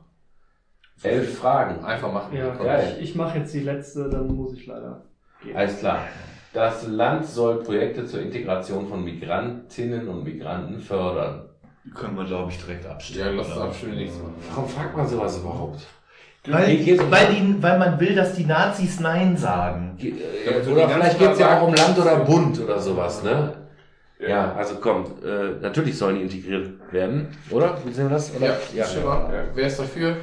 elf 1.02 1.38
Fragen. 1.38 1.82
Einfach 1.82 2.12
machen. 2.12 2.36
Ja, 2.36 2.54
geil. 2.54 2.96
ich, 2.98 3.10
ich 3.10 3.14
mache 3.14 3.38
jetzt 3.38 3.54
die 3.54 3.60
letzte, 3.60 4.10
dann 4.10 4.26
muss 4.26 4.52
ich 4.52 4.66
leider 4.66 5.06
gehen. 5.42 5.56
Alles 5.56 5.78
klar. 5.78 6.04
Das 6.52 6.86
Land 6.88 7.26
soll 7.26 7.62
Projekte 7.62 8.04
zur 8.06 8.20
Integration 8.22 8.88
von 8.88 9.04
Migrantinnen 9.04 10.08
und 10.08 10.24
Migranten 10.24 10.80
fördern. 10.80 11.46
können 11.94 12.16
wir, 12.16 12.24
glaube 12.24 12.50
ich, 12.50 12.58
direkt 12.58 12.84
Ja, 12.84 12.90
abstimmen. 12.90 13.36
lass 13.36 13.48
uns 13.48 13.56
abstimmen 13.58 13.96
Mal. 13.96 14.10
Warum 14.50 14.68
fragt 14.68 14.96
man 14.96 15.06
sowas 15.06 15.38
überhaupt? 15.38 15.80
Weil, 16.46 16.76
Geht- 16.76 17.10
weil, 17.10 17.26
die, 17.34 17.62
weil 17.62 17.78
man 17.78 18.00
will, 18.00 18.14
dass 18.14 18.34
die 18.34 18.44
Nazis 18.46 18.98
Nein 19.00 19.36
sagen. 19.36 19.96
Ge- 19.98 20.14
Ja, 20.44 20.52
äh, 20.52 20.56
oder 20.70 20.88
vielleicht 20.88 21.18
ganzen 21.18 21.18
geht's 21.18 21.38
ja 21.38 21.58
auch 21.60 21.68
um 21.68 21.74
Land 21.74 21.98
oder 21.98 22.16
Bund 22.16 22.60
oder 22.60 22.78
sowas, 22.78 23.22
ne? 23.22 23.52
Ja, 24.18 24.52
also 24.54 24.76
komm, 24.80 25.04
äh, 25.24 25.60
natürlich 25.62 25.96
sollen 25.96 26.16
die 26.16 26.22
integriert 26.22 26.70
werden, 26.92 27.28
oder? 27.50 27.78
Wie 27.84 27.92
sehen 27.92 28.04
wir 28.08 28.14
das? 28.14 28.34
Oder? 28.34 28.58
Ja, 28.74 28.84
Schimmer. 28.84 29.30
Wer 29.54 29.66
ist 29.66 29.78
dafür? 29.78 30.16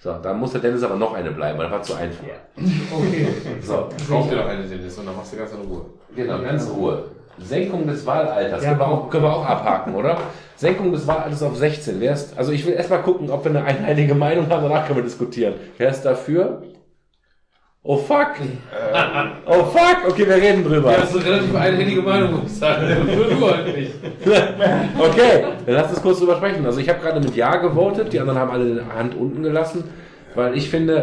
So, 0.00 0.12
dann 0.22 0.38
muss 0.38 0.52
der 0.52 0.60
Dennis 0.60 0.82
aber 0.82 0.96
noch 0.96 1.14
eine 1.14 1.30
bleiben, 1.30 1.58
weil 1.58 1.64
das 1.68 1.72
war 1.72 1.82
zu 1.82 1.94
einfach. 1.94 2.24
Okay. 2.56 3.26
So, 3.62 3.88
Kauf 4.08 4.28
dir 4.28 4.36
doch 4.36 4.46
eine, 4.46 4.62
Dennis, 4.62 4.98
und 4.98 5.06
dann 5.06 5.16
machst 5.16 5.32
du 5.32 5.36
ganz 5.36 5.52
in 5.52 5.60
Ruhe. 5.62 5.86
Genau, 6.14 6.40
ganz 6.42 6.66
in 6.66 6.72
Ruhe. 6.72 7.04
Senkung 7.38 7.86
des 7.86 8.06
Wahlalters. 8.06 8.62
Ja, 8.62 8.70
können, 8.70 8.80
wir 8.80 8.88
auch, 8.88 9.10
können 9.10 9.24
wir 9.24 9.34
auch 9.34 9.44
abhaken, 9.44 9.94
oder? 9.94 10.18
Senkung 10.56 10.92
des 10.92 11.06
Wahlalters 11.06 11.42
auf 11.42 11.56
16. 11.56 12.00
Wer 12.00 12.12
ist, 12.12 12.36
also 12.38 12.52
ich 12.52 12.64
will 12.66 12.74
erstmal 12.74 13.02
gucken, 13.02 13.30
ob 13.30 13.44
wir 13.44 13.50
eine 13.50 13.64
einheilige 13.64 14.14
Meinung 14.14 14.48
haben, 14.48 14.62
danach 14.62 14.86
können 14.86 14.98
wir 14.98 15.04
diskutieren. 15.04 15.54
Wer 15.76 15.90
ist 15.90 16.02
dafür? 16.02 16.62
Oh 17.88 17.96
fuck! 17.98 18.32
oh 19.46 19.64
fuck! 19.66 20.08
Okay, 20.08 20.26
wir 20.26 20.34
reden 20.36 20.64
drüber. 20.64 20.90
Ja, 20.90 20.98
das 21.02 21.14
ist 21.14 21.24
eine 21.24 21.34
relativ 21.36 21.54
einhellige 21.54 22.02
Meinung, 22.02 22.32
muss 22.42 22.50
ich 22.50 22.58
sagen. 22.58 22.86
Nur 23.06 23.24
du 23.26 23.48
halt 23.50 23.76
nicht. 23.76 23.92
okay, 24.98 25.44
dann 25.64 25.74
lass 25.74 25.90
uns 25.90 26.02
kurz 26.02 26.18
drüber 26.18 26.36
sprechen. 26.36 26.66
Also 26.66 26.80
ich 26.80 26.88
habe 26.88 26.98
gerade 27.00 27.20
mit 27.20 27.36
Ja 27.36 27.54
gewotet, 27.56 28.12
die 28.12 28.18
anderen 28.18 28.38
haben 28.40 28.50
alle 28.50 28.74
die 28.74 28.80
Hand 28.92 29.14
unten 29.14 29.42
gelassen, 29.42 29.84
weil 30.34 30.56
ich 30.56 30.68
finde, 30.68 30.96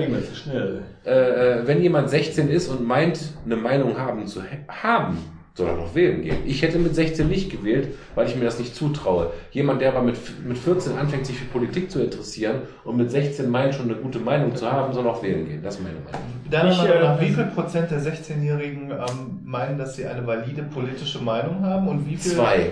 äh, 1.06 1.10
äh, 1.10 1.62
wenn 1.68 1.82
jemand 1.82 2.10
16 2.10 2.50
ist 2.50 2.68
und 2.68 2.86
meint, 2.86 3.18
eine 3.45 3.56
Meinung 3.56 3.98
haben 3.98 4.28
zu 4.28 4.42
ha- 4.42 4.48
haben, 4.84 5.18
soll 5.56 5.67
er 5.67 5.75
doch 5.75 5.93
wählen 5.93 6.23
gehen. 6.23 6.38
Ich 6.45 6.64
hätte 6.64 6.80
mit 6.80 6.95
16 6.95 7.27
nicht 7.27 7.51
gewählt, 7.51 7.90
weil 8.15 8.27
ich 8.27 8.35
mir 8.35 8.45
das 8.45 8.57
nicht 8.57 8.75
zutraue. 8.75 9.32
Jemand, 9.51 9.82
der 9.82 9.90
aber 9.90 10.01
mit, 10.01 10.17
mit 10.45 10.57
14 10.57 10.98
anfängt, 10.98 11.27
sich 11.27 11.38
für 11.38 11.45
Politik 11.45 11.91
zu 11.91 12.01
interessieren 12.01 12.61
und 12.83 12.98
mit 12.98 13.11
16 13.11 13.49
meint, 13.49 13.75
schon 13.75 13.85
eine 13.85 13.99
gute 13.99 14.19
Meinung 14.19 14.56
zu 14.56 14.72
haben, 14.72 14.93
soll 14.93 15.07
auch 15.07 15.22
wählen 15.22 15.48
gehen. 15.48 15.61
Das 15.61 15.75
ist 15.75 15.83
meine 15.83 15.95
Meinung. 15.95 16.22
Deiner 16.49 16.72
Ich, 16.72 16.82
äh, 16.82 17.27
wie 17.27 17.33
viel 17.33 17.45
Prozent 17.45 17.91
der 17.91 17.99
16-Jährigen 17.99 18.91
ähm, 18.91 19.40
meinen, 19.43 19.77
dass 19.77 19.95
sie 19.95 20.07
eine 20.07 20.25
valide 20.25 20.64
politische 20.64 21.19
Meinung 21.19 21.64
haben 21.64 21.88
und 21.88 22.07
wie 22.07 22.15
viel? 22.15 22.32
Zwei. 22.32 22.69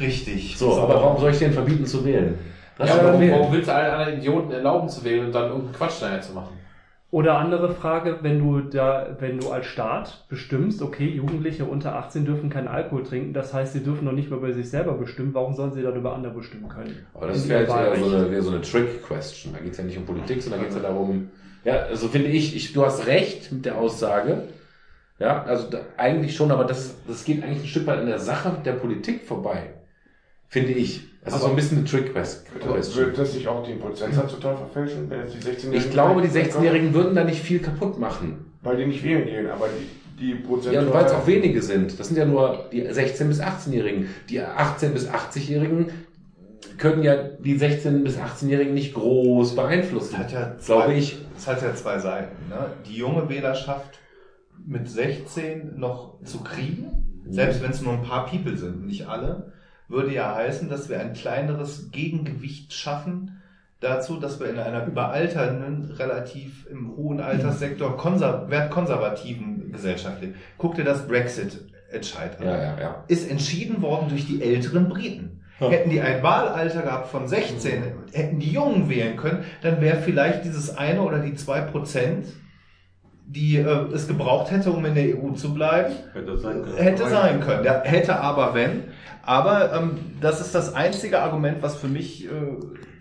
Richtig. 0.00 0.56
So, 0.58 0.80
aber 0.80 0.94
warum 0.94 1.20
soll 1.20 1.30
ich 1.30 1.38
denen 1.38 1.52
verbieten 1.52 1.86
zu 1.86 2.04
wählen? 2.04 2.36
Ja, 2.78 2.98
warum, 3.04 3.30
warum 3.30 3.52
willst 3.52 3.68
du 3.68 3.74
allen 3.74 3.92
anderen 3.92 4.18
Idioten 4.18 4.50
erlauben 4.50 4.88
zu 4.88 5.04
wählen 5.04 5.26
und 5.26 5.32
dann 5.32 5.44
irgendeinen 5.44 5.74
Quatsch 5.74 6.00
daher 6.00 6.20
zu 6.20 6.32
machen? 6.32 6.61
Oder 7.12 7.36
andere 7.36 7.74
Frage, 7.74 8.20
wenn 8.22 8.38
du 8.38 8.62
da, 8.62 9.16
wenn 9.20 9.38
du 9.38 9.50
als 9.50 9.66
Staat 9.66 10.24
bestimmst, 10.30 10.80
okay, 10.80 11.06
Jugendliche 11.06 11.66
unter 11.66 11.94
18 11.96 12.24
dürfen 12.24 12.48
keinen 12.48 12.68
Alkohol 12.68 13.02
trinken, 13.02 13.34
das 13.34 13.52
heißt, 13.52 13.74
sie 13.74 13.84
dürfen 13.84 14.06
noch 14.06 14.12
nicht 14.12 14.30
mal 14.30 14.40
bei 14.40 14.52
sich 14.52 14.70
selber 14.70 14.94
bestimmen, 14.94 15.34
warum 15.34 15.54
sollen 15.54 15.72
sie 15.72 15.82
dann 15.82 15.94
über 15.94 16.14
andere 16.14 16.32
bestimmen 16.32 16.70
können? 16.70 17.06
Aber 17.12 17.26
das 17.26 17.46
wäre 17.50 17.64
jetzt 17.64 17.70
eher 17.70 17.96
so 17.96 18.16
eine, 18.16 18.42
so 18.42 18.50
eine 18.50 18.62
Trick-Question. 18.62 19.52
Da 19.52 19.58
geht 19.58 19.72
es 19.72 19.78
ja 19.78 19.84
nicht 19.84 19.98
um 19.98 20.06
Politik, 20.06 20.40
sondern 20.40 20.60
da 20.60 20.66
geht 20.66 20.74
es 20.74 20.82
ja 20.82 20.88
darum, 20.88 21.28
ja, 21.64 21.82
also 21.82 22.08
finde 22.08 22.28
ich, 22.28 22.56
ich, 22.56 22.72
du 22.72 22.82
hast 22.82 23.06
recht 23.06 23.52
mit 23.52 23.66
der 23.66 23.76
Aussage. 23.76 24.44
Ja, 25.18 25.42
also 25.42 25.68
da, 25.68 25.82
eigentlich 25.98 26.34
schon, 26.34 26.50
aber 26.50 26.64
das, 26.64 26.96
das 27.06 27.26
geht 27.26 27.44
eigentlich 27.44 27.64
ein 27.64 27.68
Stück 27.68 27.86
weit 27.86 27.98
an 27.98 28.06
der 28.06 28.20
Sache 28.20 28.56
der 28.64 28.72
Politik 28.72 29.26
vorbei. 29.26 29.74
Finde 30.48 30.72
ich. 30.72 31.11
Das 31.24 31.34
ist 31.34 31.40
so 31.42 31.48
ein 31.48 31.56
bisschen 31.56 31.78
eine 31.78 31.86
Trick-Question. 31.86 32.96
Wird 32.96 33.18
das 33.18 33.32
sich 33.32 33.46
auch 33.46 33.64
den 33.64 33.78
Prozentsatz 33.78 34.32
total 34.32 34.56
verfälschen, 34.56 35.08
wenn 35.08 35.20
jetzt 35.20 35.34
die 35.34 35.38
16-Jährigen... 35.38 35.74
Ich 35.74 35.90
glaube, 35.90 36.20
die 36.22 36.28
16-Jährigen 36.28 36.94
würden 36.94 37.14
da 37.14 37.22
nicht 37.22 37.40
viel 37.40 37.60
kaputt 37.60 37.98
machen. 37.98 38.52
Weil 38.62 38.76
die 38.76 38.86
nicht 38.86 39.04
wählen 39.04 39.24
gehen, 39.24 39.48
aber 39.48 39.68
die, 39.68 40.20
die 40.20 40.34
Prozent... 40.34 40.74
Ja, 40.74 40.80
und 40.80 40.92
weil 40.92 41.04
es 41.04 41.12
auch 41.12 41.26
wenige 41.26 41.62
sind. 41.62 41.98
Das 41.98 42.08
sind 42.08 42.16
ja 42.16 42.24
nur 42.24 42.66
die 42.72 42.82
16- 42.88 43.26
bis 43.26 43.40
18-Jährigen. 43.40 44.08
Die 44.28 44.40
18- 44.40 44.88
bis 44.88 45.08
80-Jährigen 45.08 45.90
können 46.78 47.04
ja 47.04 47.14
die 47.14 47.56
16- 47.56 48.02
bis 48.02 48.18
18-Jährigen 48.18 48.74
nicht 48.74 48.94
groß 48.94 49.54
beeinflussen. 49.54 50.16
Das 50.18 50.20
hat 50.20 50.32
ja 50.32 50.56
glaube 50.64 50.86
zwei, 50.86 50.96
ich. 50.96 51.18
Das 51.34 51.46
hat 51.46 51.62
ja 51.62 51.74
zwei 51.76 52.00
Seiten. 52.00 52.34
Ne? 52.48 52.66
Die 52.88 52.96
junge 52.96 53.28
Wählerschaft 53.28 54.00
mit 54.66 54.88
16 54.88 55.78
noch 55.78 56.20
zu 56.24 56.40
kriegen, 56.40 57.22
selbst 57.28 57.62
wenn 57.62 57.70
es 57.70 57.80
nur 57.80 57.92
ein 57.92 58.02
paar 58.02 58.26
People 58.26 58.56
sind, 58.56 58.86
nicht 58.86 59.06
alle, 59.06 59.52
würde 59.92 60.12
ja 60.12 60.34
heißen, 60.34 60.68
dass 60.68 60.88
wir 60.88 60.98
ein 60.98 61.12
kleineres 61.12 61.90
Gegengewicht 61.92 62.72
schaffen 62.72 63.42
dazu, 63.80 64.16
dass 64.16 64.40
wir 64.40 64.48
in 64.48 64.58
einer 64.58 64.86
überalternden, 64.86 65.92
relativ 65.98 66.66
im 66.70 66.96
hohen 66.96 67.20
Alterssektor 67.20 67.96
konser 67.96 68.48
wertkonservativen 68.48 69.72
Gesellschaft 69.72 70.20
leben. 70.20 70.34
Guck 70.58 70.76
dir 70.76 70.84
das 70.84 71.06
Brexit-Entscheid 71.06 72.40
an. 72.40 72.46
Ja, 72.46 72.62
ja, 72.62 72.80
ja. 72.80 73.04
Ist 73.08 73.30
entschieden 73.30 73.82
worden 73.82 74.08
durch 74.08 74.26
die 74.26 74.42
älteren 74.42 74.88
Briten. 74.88 75.40
Hätten 75.58 75.90
die 75.90 76.00
ein 76.00 76.24
Wahlalter 76.24 76.82
gehabt 76.82 77.08
von 77.08 77.28
16, 77.28 77.82
hätten 78.12 78.40
die 78.40 78.50
Jungen 78.50 78.88
wählen 78.88 79.16
können, 79.16 79.44
dann 79.62 79.80
wäre 79.80 79.98
vielleicht 79.98 80.44
dieses 80.44 80.76
eine 80.76 81.02
oder 81.02 81.20
die 81.20 81.34
zwei 81.34 81.60
Prozent, 81.60 82.26
die 83.26 83.58
äh, 83.58 83.92
es 83.92 84.08
gebraucht 84.08 84.50
hätte, 84.50 84.72
um 84.72 84.84
in 84.84 84.96
der 84.96 85.16
EU 85.16 85.30
zu 85.32 85.54
bleiben, 85.54 85.94
Hätte 86.12 86.36
sein 86.36 86.62
können. 86.62 86.76
hätte 86.76 87.08
sein 87.08 87.40
können. 87.40 87.64
Hätte 87.84 88.18
aber 88.18 88.54
wenn. 88.54 88.84
Aber 89.22 89.72
ähm, 89.72 89.98
das 90.20 90.40
ist 90.40 90.54
das 90.54 90.74
einzige 90.74 91.20
Argument, 91.20 91.62
was 91.62 91.76
für 91.76 91.88
mich 91.88 92.26
äh, 92.26 92.30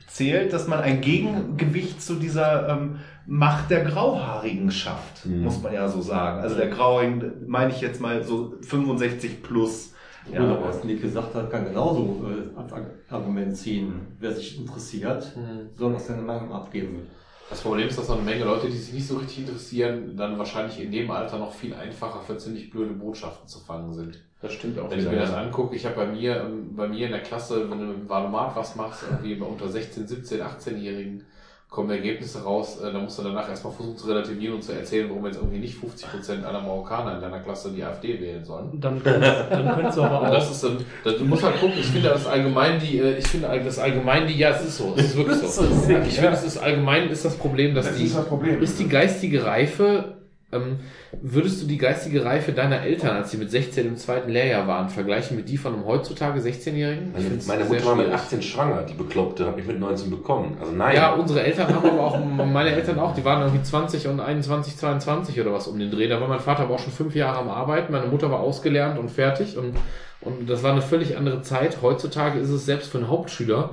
zählt, 0.07 0.53
dass 0.53 0.67
man 0.67 0.79
ein 0.79 1.01
Gegengewicht 1.01 2.01
zu 2.01 2.15
dieser 2.15 2.69
ähm, 2.69 2.99
Macht 3.25 3.69
der 3.69 3.83
Grauhaarigen 3.85 4.71
schafft, 4.71 5.25
Mhm. 5.25 5.43
muss 5.43 5.61
man 5.61 5.73
ja 5.73 5.87
so 5.87 6.01
sagen. 6.01 6.41
Also 6.41 6.55
der 6.55 6.67
Grauhaarigen 6.69 7.45
meine 7.47 7.71
ich 7.71 7.81
jetzt 7.81 8.01
mal 8.01 8.23
so 8.23 8.55
65 8.61 9.41
plus. 9.43 9.93
Ja, 10.31 10.41
aber 10.41 10.67
was 10.67 10.83
Nick 10.83 11.01
gesagt 11.01 11.33
hat, 11.33 11.49
kann 11.49 11.65
genauso 11.65 12.23
äh, 12.27 12.59
als 12.59 12.71
Argument 13.09 13.57
ziehen. 13.57 13.93
Wer 14.19 14.31
sich 14.33 14.59
interessiert, 14.59 15.31
soll 15.75 15.91
noch 15.91 15.99
seine 15.99 16.21
Meinung 16.21 16.51
abgeben. 16.51 17.07
Das 17.51 17.59
Problem 17.59 17.89
ist, 17.89 17.99
dass 17.99 18.07
noch 18.07 18.15
eine 18.15 18.23
Menge 18.23 18.45
Leute, 18.45 18.67
die 18.67 18.77
sich 18.77 18.93
nicht 18.93 19.05
so 19.05 19.17
richtig 19.17 19.39
interessieren, 19.39 20.15
dann 20.15 20.37
wahrscheinlich 20.37 20.79
in 20.79 20.89
dem 20.89 21.11
Alter 21.11 21.37
noch 21.37 21.53
viel 21.53 21.73
einfacher 21.73 22.21
für 22.21 22.37
ziemlich 22.37 22.69
blöde 22.69 22.93
Botschaften 22.93 23.45
zu 23.45 23.59
fangen 23.59 23.93
sind. 23.93 24.23
Das 24.41 24.53
stimmt 24.53 24.79
auch 24.79 24.89
Wenn 24.89 24.99
ich 24.99 25.05
mir 25.05 25.17
das 25.17 25.33
angucke, 25.33 25.75
ich 25.75 25.85
habe 25.85 25.97
bei 25.97 26.05
mir, 26.05 26.37
ähm, 26.37 26.73
bei 26.77 26.87
mir 26.87 27.07
in 27.07 27.11
der 27.11 27.21
Klasse, 27.21 27.69
wenn 27.69 27.79
du 27.79 27.87
dem 27.91 28.09
Valomat 28.09 28.55
was 28.55 28.77
machst, 28.77 29.03
irgendwie 29.03 29.35
unter 29.35 29.67
16, 29.67 30.07
17, 30.07 30.41
18-Jährigen 30.41 31.25
kommen 31.71 31.89
Ergebnisse 31.89 32.43
raus, 32.43 32.81
äh, 32.81 32.91
da 32.91 32.99
musst 32.99 33.17
du 33.17 33.23
danach 33.23 33.47
erstmal 33.47 33.71
versuchen 33.71 33.97
zu 33.97 34.07
relativieren 34.07 34.55
und 34.55 34.61
zu 34.61 34.73
erzählen, 34.73 35.09
warum 35.09 35.25
jetzt 35.25 35.37
irgendwie 35.37 35.59
nicht 35.59 35.77
50% 35.81 36.43
aller 36.43 36.59
Marokkaner 36.59 37.15
in 37.15 37.21
deiner 37.21 37.39
Klasse 37.39 37.71
die 37.71 37.81
AfD 37.81 38.19
wählen 38.19 38.43
sollen. 38.43 38.77
Dann, 38.81 39.01
dann 39.01 39.73
könntest 39.75 39.97
du 39.97 40.01
aber 40.03 40.21
auch. 40.27 40.31
das 40.31 40.51
ist, 40.51 40.63
ähm, 40.65 40.79
da, 41.05 41.11
du 41.11 41.23
musst 41.23 41.43
halt 41.43 41.57
gucken, 41.61 41.77
ich 41.79 41.85
finde 41.85 42.09
das 42.09 42.27
allgemein 42.27 42.77
die, 42.77 42.99
äh, 42.99 43.17
ich 43.17 43.25
finde 43.25 43.47
das 43.63 43.79
allgemein 43.79 44.27
die, 44.27 44.37
ja, 44.37 44.49
es 44.49 44.65
ist 44.65 44.77
so, 44.79 44.93
es 44.97 45.05
ist 45.05 45.15
wirklich 45.15 45.37
so. 45.43 45.63
Ich 45.63 46.15
finde, 46.15 46.31
es 46.31 46.43
ist 46.43 46.57
allgemein 46.57 47.09
ist 47.09 47.23
das 47.23 47.37
Problem, 47.37 47.73
dass 47.73 47.85
Das 47.87 47.95
die, 47.95 48.03
ist 48.03 48.17
das 48.17 48.25
Problem. 48.25 48.61
ist 48.61 48.77
die 48.77 48.89
geistige 48.89 49.45
Reife, 49.45 50.17
ähm, 50.51 50.79
würdest 51.21 51.61
du 51.61 51.67
die 51.67 51.77
geistige 51.77 52.25
Reife 52.25 52.51
deiner 52.51 52.81
Eltern, 52.81 53.15
als 53.15 53.31
sie 53.31 53.37
mit 53.37 53.51
16 53.51 53.87
im 53.87 53.97
zweiten 53.97 54.29
Lehrjahr 54.29 54.67
waren, 54.67 54.89
vergleichen 54.89 55.37
mit 55.37 55.49
die 55.49 55.57
von 55.57 55.73
einem 55.73 55.85
heutzutage 55.85 56.39
16-Jährigen? 56.39 57.13
Ich 57.17 57.47
Meine, 57.47 57.63
meine 57.63 57.65
Mutter 57.65 57.85
war 57.85 57.95
mit 57.95 58.05
schwierig. 58.05 58.21
18 58.21 58.41
schwanger, 58.41 58.83
die 58.83 58.93
Bekloppte, 58.93 59.45
habe 59.45 59.59
ich 59.61 59.67
mit 59.67 59.79
19 59.79 60.09
bekommen. 60.09 60.57
Also 60.59 60.73
nein. 60.73 60.95
Ja, 60.95 61.13
unsere 61.13 61.43
Eltern 61.43 61.73
haben 61.73 61.89
aber 61.89 62.01
auch, 62.01 62.19
meine 62.19 62.71
Eltern 62.71 62.99
auch, 62.99 63.15
die 63.15 63.23
waren 63.23 63.41
irgendwie 63.41 63.63
20 63.63 64.07
und 64.07 64.19
21, 64.19 64.77
22 64.77 65.39
oder 65.39 65.53
was 65.53 65.67
um 65.67 65.79
den 65.79 65.91
Dreh. 65.91 66.07
Da 66.07 66.19
war 66.19 66.27
mein 66.27 66.39
Vater 66.39 66.63
aber 66.63 66.75
auch 66.75 66.79
schon 66.79 66.93
fünf 66.93 67.15
Jahre 67.15 67.39
am 67.39 67.49
Arbeiten, 67.49 67.91
meine 67.91 68.07
Mutter 68.07 68.29
war 68.29 68.41
ausgelernt 68.41 68.99
und 68.99 69.09
fertig 69.09 69.57
und, 69.57 69.75
und 70.21 70.49
das 70.49 70.63
war 70.63 70.71
eine 70.71 70.81
völlig 70.81 71.17
andere 71.17 71.41
Zeit. 71.41 71.77
Heutzutage 71.81 72.39
ist 72.39 72.49
es 72.49 72.65
selbst 72.65 72.91
für 72.91 72.97
einen 72.97 73.07
Hauptschüler 73.07 73.71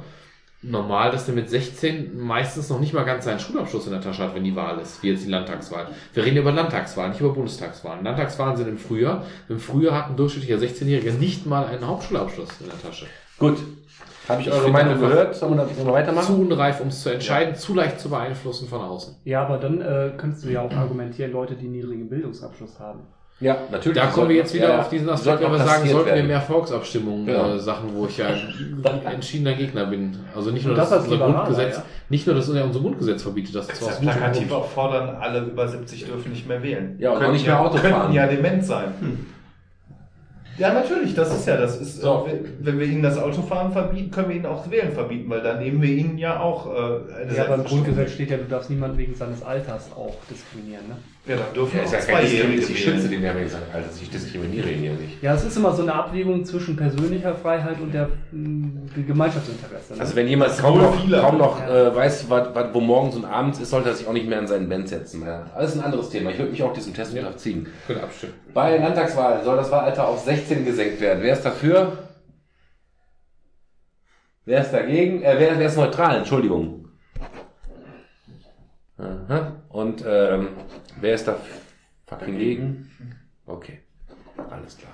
normal, 0.63 1.11
dass 1.13 1.27
der 1.27 1.35
mit 1.35 1.49
16 1.49 2.19
meistens 2.19 2.69
noch 2.69 2.81
nicht 2.81 2.93
mal 2.93 3.05
ganz 3.05 3.25
seinen 3.25 3.39
Schulabschluss 3.39 3.87
in 3.87 3.93
der 3.93 4.01
Tasche 4.01 4.25
hat, 4.25 4.35
wenn 4.35 4.45
die 4.45 4.57
Wahl 4.57 4.79
ist, 4.81 5.03
wie 5.03 5.11
jetzt 5.11 5.25
die 5.25 5.31
Landtagswahl. 5.31 5.87
Wir 6.15 6.25
reden 6.25 6.37
über 6.39 6.51
Landtagswahlen, 6.53 7.13
nicht 7.13 7.21
über 7.21 7.33
Bundestagswahlen. 7.33 8.05
Landtagswahlen 8.05 8.57
sind 8.57 8.69
im 8.69 8.79
Frühjahr. 8.79 9.25
Im 9.49 9.61
Frühjahr 9.61 9.95
hat 9.97 10.11
ein 10.11 10.17
durchschnittlicher 10.17 10.59
16-Jähriger 10.59 11.13
nicht 11.13 11.47
mal 11.47 11.65
einen 11.67 11.87
Hauptschulabschluss 11.87 12.49
in 12.61 12.67
der 12.67 12.81
Tasche. 12.83 13.07
Gut. 13.39 13.59
Habe 14.29 14.43
ich 14.43 14.49
Ich 14.49 14.53
eure 14.53 14.71
Meinung 14.71 15.01
gehört? 15.01 15.35
Sollen 15.37 15.53
wir, 15.57 15.65
da- 15.65 15.73
sollen 15.73 15.87
wir 15.87 15.93
weitermachen? 15.95 16.27
Zu 16.27 16.41
unreif, 16.43 16.81
um 16.81 16.89
es 16.89 17.03
zu 17.03 17.09
entscheiden, 17.09 17.55
zu 17.55 17.73
leicht 17.75 17.99
zu 17.99 18.11
beeinflussen 18.11 18.69
von 18.69 18.81
außen. 18.83 19.15
Ja, 19.25 19.43
aber 19.47 19.57
dann 19.57 19.81
äh, 19.81 20.13
könntest 20.19 20.45
du 20.45 20.51
ja 20.51 20.61
auch 20.61 20.73
argumentieren, 20.73 21.33
Leute, 21.33 21.55
die 21.55 21.69
niedrigen 21.69 22.11
Bildungsabschluss 22.11 22.79
haben. 22.79 23.01
Ja, 23.41 23.57
natürlich. 23.71 23.97
Da 23.99 24.07
kommen 24.09 24.31
wir 24.31 24.37
jetzt 24.37 24.53
wieder 24.53 24.69
ja, 24.71 24.81
auf 24.81 24.89
diesen 24.89 25.07
die 25.07 25.13
Aspekt, 25.13 25.41
wenn 25.41 25.53
wir 25.53 25.59
sagen, 25.59 25.89
sollten 25.89 26.07
wir 26.09 26.15
werden. 26.17 26.27
mehr 26.27 26.41
Volksabstimmungen, 26.41 27.27
Genau. 27.27 27.55
äh, 27.55 27.59
Sachen, 27.61 27.95
wo 27.95 28.07
ich 28.07 28.17
ja 28.19 28.27
entschiedener 29.13 29.53
Gegner 29.55 29.87
bin. 29.87 30.17
Also 30.35 30.51
nicht 30.51 30.67
nur, 30.67 30.75
das 30.75 30.91
dass 30.91 30.99
als 30.99 31.05
unser 31.05 31.17
Liberaler, 31.27 31.45
Grundgesetz, 31.45 31.77
ja. 31.77 31.83
nicht 32.09 32.27
nur, 32.27 32.35
dass 32.35 32.49
unser 32.49 32.67
Grundgesetz 32.81 33.23
verbietet, 33.23 33.55
das 33.55 33.69
Das 33.69 33.79
zwar 33.79 33.91
ist 33.91 34.01
gutem 34.01 34.13
plakativ 34.13 34.53
auch 34.53 34.69
fordern, 34.69 35.17
alle 35.21 35.41
über 35.41 35.69
70 35.69 36.07
dürfen 36.07 36.33
nicht 36.33 36.49
mehr 36.49 36.61
wählen. 36.65 36.97
Ja, 36.99 37.13
und 37.13 37.19
Könnten 37.19 37.33
nicht 37.35 37.47
mehr 37.47 37.61
Auto 37.61 37.79
könnten 37.79 37.91
fahren. 37.91 38.13
ja 38.13 38.27
dement 38.27 38.65
sein. 38.65 38.93
Ja, 40.59 40.75
natürlich, 40.75 41.15
das 41.15 41.33
ist 41.33 41.47
ja, 41.47 41.57
das 41.57 41.81
ist, 41.81 42.01
So. 42.01 42.27
äh, 42.29 42.41
wenn 42.59 42.81
wir 42.81 42.87
ihnen 42.87 43.01
das 43.05 43.17
Autofahren 43.17 43.71
verbieten, 43.71 44.11
können 44.11 44.31
wir 44.31 44.35
ihnen 44.37 44.47
auch 44.47 44.63
das 44.65 44.71
Wählen 44.73 44.91
verbieten, 44.91 45.31
weil 45.31 45.41
dann 45.41 45.61
nehmen 45.61 45.81
wir 45.81 45.91
ihnen 45.91 46.19
ja 46.19 46.41
auch 46.41 46.67
äh, 46.67 47.23
eine 47.23 47.37
Ja, 47.37 47.45
aber 47.45 47.55
im. 47.55 47.65
Grundgesetz 47.65 48.11
steht 48.11 48.31
ja, 48.33 48.37
du 48.39 48.45
darfst 48.47 48.69
niemanden 48.69 48.99
wegen 48.99 49.15
seines 49.15 49.41
Alters 49.45 49.89
auch 49.95 50.17
diskriminieren. 50.29 50.89
Ne? 50.89 50.97
Ja, 51.29 51.37
dann 51.37 51.53
dürfen 51.55 51.77
Ja, 51.77 51.83
auch 51.83 51.87
ist 51.87 51.93
ja 51.93 51.99
kein 51.99 52.27
Zweijährige. 52.27 52.63
Ich 52.63 52.83
schütze 52.85 53.09
den 53.09 53.23
ja, 53.23 53.35
wenn 53.35 53.45
ich 53.45 53.53
sage, 53.53 53.65
Alter, 53.73 53.89
ich 54.01 54.09
diskriminiere 54.11 54.71
ihn 54.71 54.85
ja 54.85 54.93
nicht. 54.93 55.23
Ja, 55.23 55.35
es 55.35 55.45
ist 55.45 55.57
immer 55.59 55.73
so 55.75 55.83
eine 55.83 55.93
Abwägung 55.95 56.43
zwischen 56.45 56.75
persönlicher 56.75 57.35
Freiheit 57.35 57.79
und 57.81 57.93
der 57.93 58.09
mh, 58.33 58.91
Gemeinschaftsinteresse. 59.07 59.95
Ne? 59.95 60.01
Also 60.01 60.17
wenn 60.17 60.27
jemand 60.27 60.57
kaum 60.59 60.79
noch, 60.81 60.99
viele. 61.01 61.21
kaum 61.21 61.37
noch 61.37 61.61
Ja. 61.61 61.89
äh, 61.89 61.95
weiß, 61.95 62.31
was, 62.31 62.55
was, 62.55 62.73
wo 62.75 62.81
morgens 62.81 63.15
und 63.17 63.27
abends 63.27 63.61
ist, 63.61 63.69
sollte 63.71 63.91
er 63.91 63.95
sich 63.95 64.07
auch 64.07 64.13
nicht 64.15 64.27
mehr 64.27 64.39
in 64.39 64.47
seinen 64.47 64.69
Band 64.71 64.89
setzen. 64.89 65.23
Ja. 65.27 65.45
Alles 65.55 65.75
ein 65.77 65.83
anderes 65.85 66.09
Thema. 66.09 66.31
Ich 66.31 66.39
würde 66.39 66.51
mich 66.51 66.63
auch 66.63 66.73
diesem 66.73 66.95
Test 66.95 67.13
Ja. 67.13 67.21
unterziehen. 67.27 67.67
Können 67.87 68.01
abstimmen. 68.01 68.33
Bei 68.55 68.73
den 68.73 68.83
Landtagswahlen 68.83 69.45
soll 69.45 69.57
das 69.57 69.71
Wahlalter 69.71 70.09
auf 70.09 70.21
16 70.25 70.65
gesenkt 70.65 71.01
werden. 71.01 71.19
Wer 71.23 71.35
ist 71.35 71.43
dafür? 71.45 71.93
Wer 74.47 74.63
ist 74.63 74.71
dagegen? 74.73 75.23
Äh, 75.23 75.35
wer, 75.39 75.59
wer 75.59 75.67
ist 75.67 75.77
neutral? 75.77 76.17
Entschuldigung. 76.17 76.87
Aha. 78.97 79.53
Und 79.69 80.03
ähm, 80.09 80.49
wer 81.01 81.15
ist 81.15 81.27
da 81.29 81.37
fucking 82.07 82.39
gegen? 82.39 82.91
Okay, 83.47 83.81
alles 84.51 84.77
klar. 84.77 84.93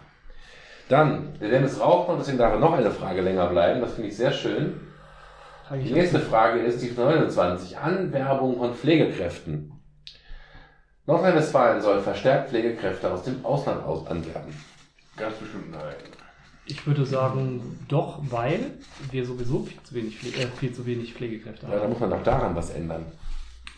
Dann, 0.89 1.39
der 1.41 1.49
Dennis 1.49 1.81
raucht 1.81 2.09
noch, 2.09 2.19
deswegen 2.19 2.39
darf 2.39 2.53
er 2.53 2.59
noch 2.59 2.75
eine 2.75 2.91
Frage 2.91 3.23
länger 3.23 3.47
bleiben. 3.49 3.81
Das 3.81 3.95
finde 3.95 4.11
ich 4.11 4.17
sehr 4.17 4.33
schön. 4.33 4.81
Die 5.73 5.93
nächste 5.93 6.21
Frage 6.21 6.61
ist 6.61 6.83
die 6.83 6.91
29. 6.91 7.79
Anwerbung 7.79 8.59
von 8.59 8.75
Pflegekräften. 8.75 9.73
Nordrhein-Westfalen 11.07 11.81
soll 11.81 12.01
verstärkt 12.01 12.51
Pflegekräfte 12.51 13.11
aus 13.11 13.23
dem 13.25 13.45
Ausland 13.45 13.83
aus 13.85 14.07
anwerben. 14.07 14.55
Ganz 15.17 15.37
bestimmt 15.37 15.71
nein. 15.71 15.95
Ich 16.67 16.87
würde 16.87 17.05
sagen, 17.05 17.79
doch, 17.89 18.21
weil 18.31 18.73
wir 19.11 19.25
sowieso 19.27 19.65
viel 19.65 19.83
zu 19.83 19.95
wenig, 19.95 20.19
Pfle 20.19 20.43
äh, 20.43 20.47
viel 20.47 20.73
zu 20.73 20.87
wenig 20.87 21.13
Pflegekräfte 21.15 21.67
Ja, 21.67 21.75
da 21.75 21.81
haben. 21.83 21.91
muss 21.91 22.01
man 22.01 22.11
doch 22.11 22.23
daran 22.23 22.57
was 22.57 22.71
ändern. 22.71 23.05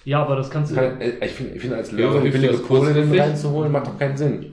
Ja, 0.07 0.23
aber 0.23 0.37
das 0.37 0.49
kannst 0.51 0.71
du. 0.71 0.77
Kann, 0.77 1.01
äh, 1.01 1.15
ich 1.25 1.33
finde, 1.33 1.55
ich 1.57 1.61
finde 1.61 1.77
als 1.79 1.91
Ja, 1.91 1.97
Lösung 1.99 2.23
hilft 2.23 2.37
billige 2.37 2.53
das 2.53 2.63
Kohle 2.63 2.81
kurzfristig? 2.93 3.21
reinzuholen, 3.21 3.73
macht 3.73 3.87
doch 3.89 3.99
keinen 3.99 4.17
Sinn. 4.17 4.47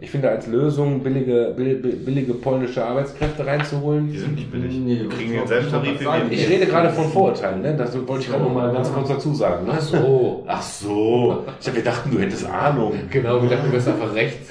Ich 0.00 0.10
finde 0.10 0.30
als 0.30 0.46
Lösung 0.46 1.02
billige, 1.02 1.52
bill- 1.54 1.74
bill- 1.76 1.96
billige 1.96 2.32
polnische 2.32 2.82
Arbeitskräfte 2.82 3.44
reinzuholen. 3.44 4.10
Die 4.10 4.16
sind 4.16 4.34
nicht 4.36 4.50
billig. 4.50 4.72
Nee, 4.78 5.00
Die 5.02 5.08
kriegen 5.08 5.32
den 5.32 5.46
Selbsttarif 5.46 6.00
wir. 6.00 6.24
Ich 6.32 6.48
rede 6.48 6.64
gerade 6.66 6.88
von 6.88 7.04
Vorurteilen, 7.10 7.60
ne? 7.60 7.76
Das 7.76 7.94
wollte 8.08 8.22
ich 8.22 8.30
gerade 8.30 8.44
noch 8.44 8.54
mal 8.54 8.72
ganz 8.72 8.90
kurz 8.90 9.08
dazu 9.08 9.34
sagen. 9.34 9.66
Ne? 9.66 9.72
Ach 9.76 9.80
so. 9.82 10.44
Ach 10.46 10.62
so. 10.62 11.44
Ich 11.60 11.66
habe 11.68 11.76
gedacht, 11.78 12.02
du 12.10 12.18
hättest 12.18 12.46
Ahnung. 12.46 12.94
Genau, 13.10 13.42
wir 13.42 13.50
dachten, 13.50 13.66
du 13.66 13.72
bist 13.72 13.88
einfach 13.88 14.14
rechts. 14.14 14.48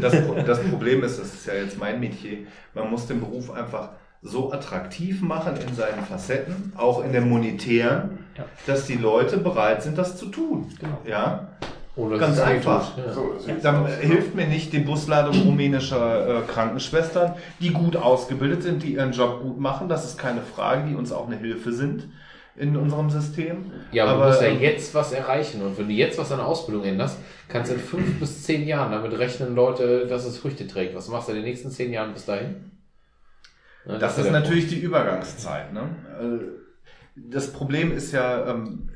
Das, 0.00 0.14
das 0.46 0.60
Problem 0.62 1.02
ist, 1.02 1.18
das 1.18 1.34
ist 1.34 1.46
ja 1.46 1.54
jetzt 1.54 1.76
mein 1.80 1.98
Metier, 1.98 2.38
man 2.72 2.88
muss 2.88 3.08
den 3.08 3.18
Beruf 3.18 3.50
einfach 3.52 3.88
so 4.22 4.52
attraktiv 4.52 5.22
machen 5.22 5.54
in 5.68 5.74
seinen 5.74 6.04
Facetten, 6.08 6.72
auch 6.76 7.04
in 7.04 7.10
der 7.12 7.22
monetären, 7.22 8.18
Ja. 8.36 8.44
dass 8.66 8.86
die 8.86 8.94
Leute 8.96 9.38
bereit 9.38 9.82
sind, 9.82 9.96
das 9.96 10.16
zu 10.16 10.26
tun. 10.26 10.70
Genau. 10.78 10.98
Ja, 11.06 11.48
Oder 11.96 12.18
Ganz 12.18 12.38
einfach. 12.38 12.96
Ja. 12.98 13.12
So, 13.12 13.34
das 13.34 13.62
dann 13.62 13.86
hilft 13.86 14.34
mir 14.34 14.46
nicht 14.46 14.72
die 14.72 14.80
Busladung 14.80 15.34
rumänischer 15.42 16.40
äh, 16.40 16.42
Krankenschwestern, 16.42 17.34
die 17.60 17.70
gut 17.70 17.96
ausgebildet 17.96 18.62
sind, 18.62 18.82
die 18.82 18.94
ihren 18.94 19.12
Job 19.12 19.40
gut 19.40 19.58
machen, 19.58 19.88
das 19.88 20.04
ist 20.04 20.18
keine 20.18 20.42
Frage, 20.42 20.88
die 20.88 20.94
uns 20.94 21.12
auch 21.12 21.26
eine 21.26 21.36
Hilfe 21.36 21.72
sind 21.72 22.08
in 22.58 22.76
unserem 22.76 23.10
System. 23.10 23.70
Ja, 23.92 24.06
aber, 24.06 24.24
du 24.24 24.28
musst 24.28 24.42
ja 24.42 24.48
ähm, 24.48 24.60
jetzt 24.60 24.94
was 24.94 25.12
erreichen. 25.12 25.62
Und 25.62 25.78
wenn 25.78 25.88
du 25.88 25.94
jetzt 25.94 26.18
was 26.18 26.32
an 26.32 26.38
der 26.38 26.46
Ausbildung 26.46 26.84
änderst, 26.84 27.18
kannst 27.48 27.70
du 27.70 27.74
in 27.74 27.80
fünf 27.80 28.18
bis 28.18 28.44
zehn 28.44 28.66
Jahren 28.66 28.92
damit 28.92 29.16
rechnen, 29.18 29.54
Leute, 29.54 30.06
dass 30.06 30.24
es 30.24 30.38
Früchte 30.38 30.66
trägt. 30.66 30.94
Was 30.94 31.08
machst 31.08 31.28
du 31.28 31.32
in 31.32 31.38
den 31.38 31.44
nächsten 31.44 31.70
zehn 31.70 31.92
Jahren 31.92 32.12
bis 32.12 32.24
dahin? 32.24 32.72
Ja, 33.86 33.98
Das 33.98 34.16
ja 34.16 34.24
ist 34.24 34.32
natürlich 34.32 34.68
die 34.68 34.80
Übergangszeit. 34.80 35.72
Ne? 35.72 35.88
Das 37.16 37.52
Problem 37.52 37.92
ist 37.92 38.12
ja, 38.12 38.46
ähm, 38.46 38.90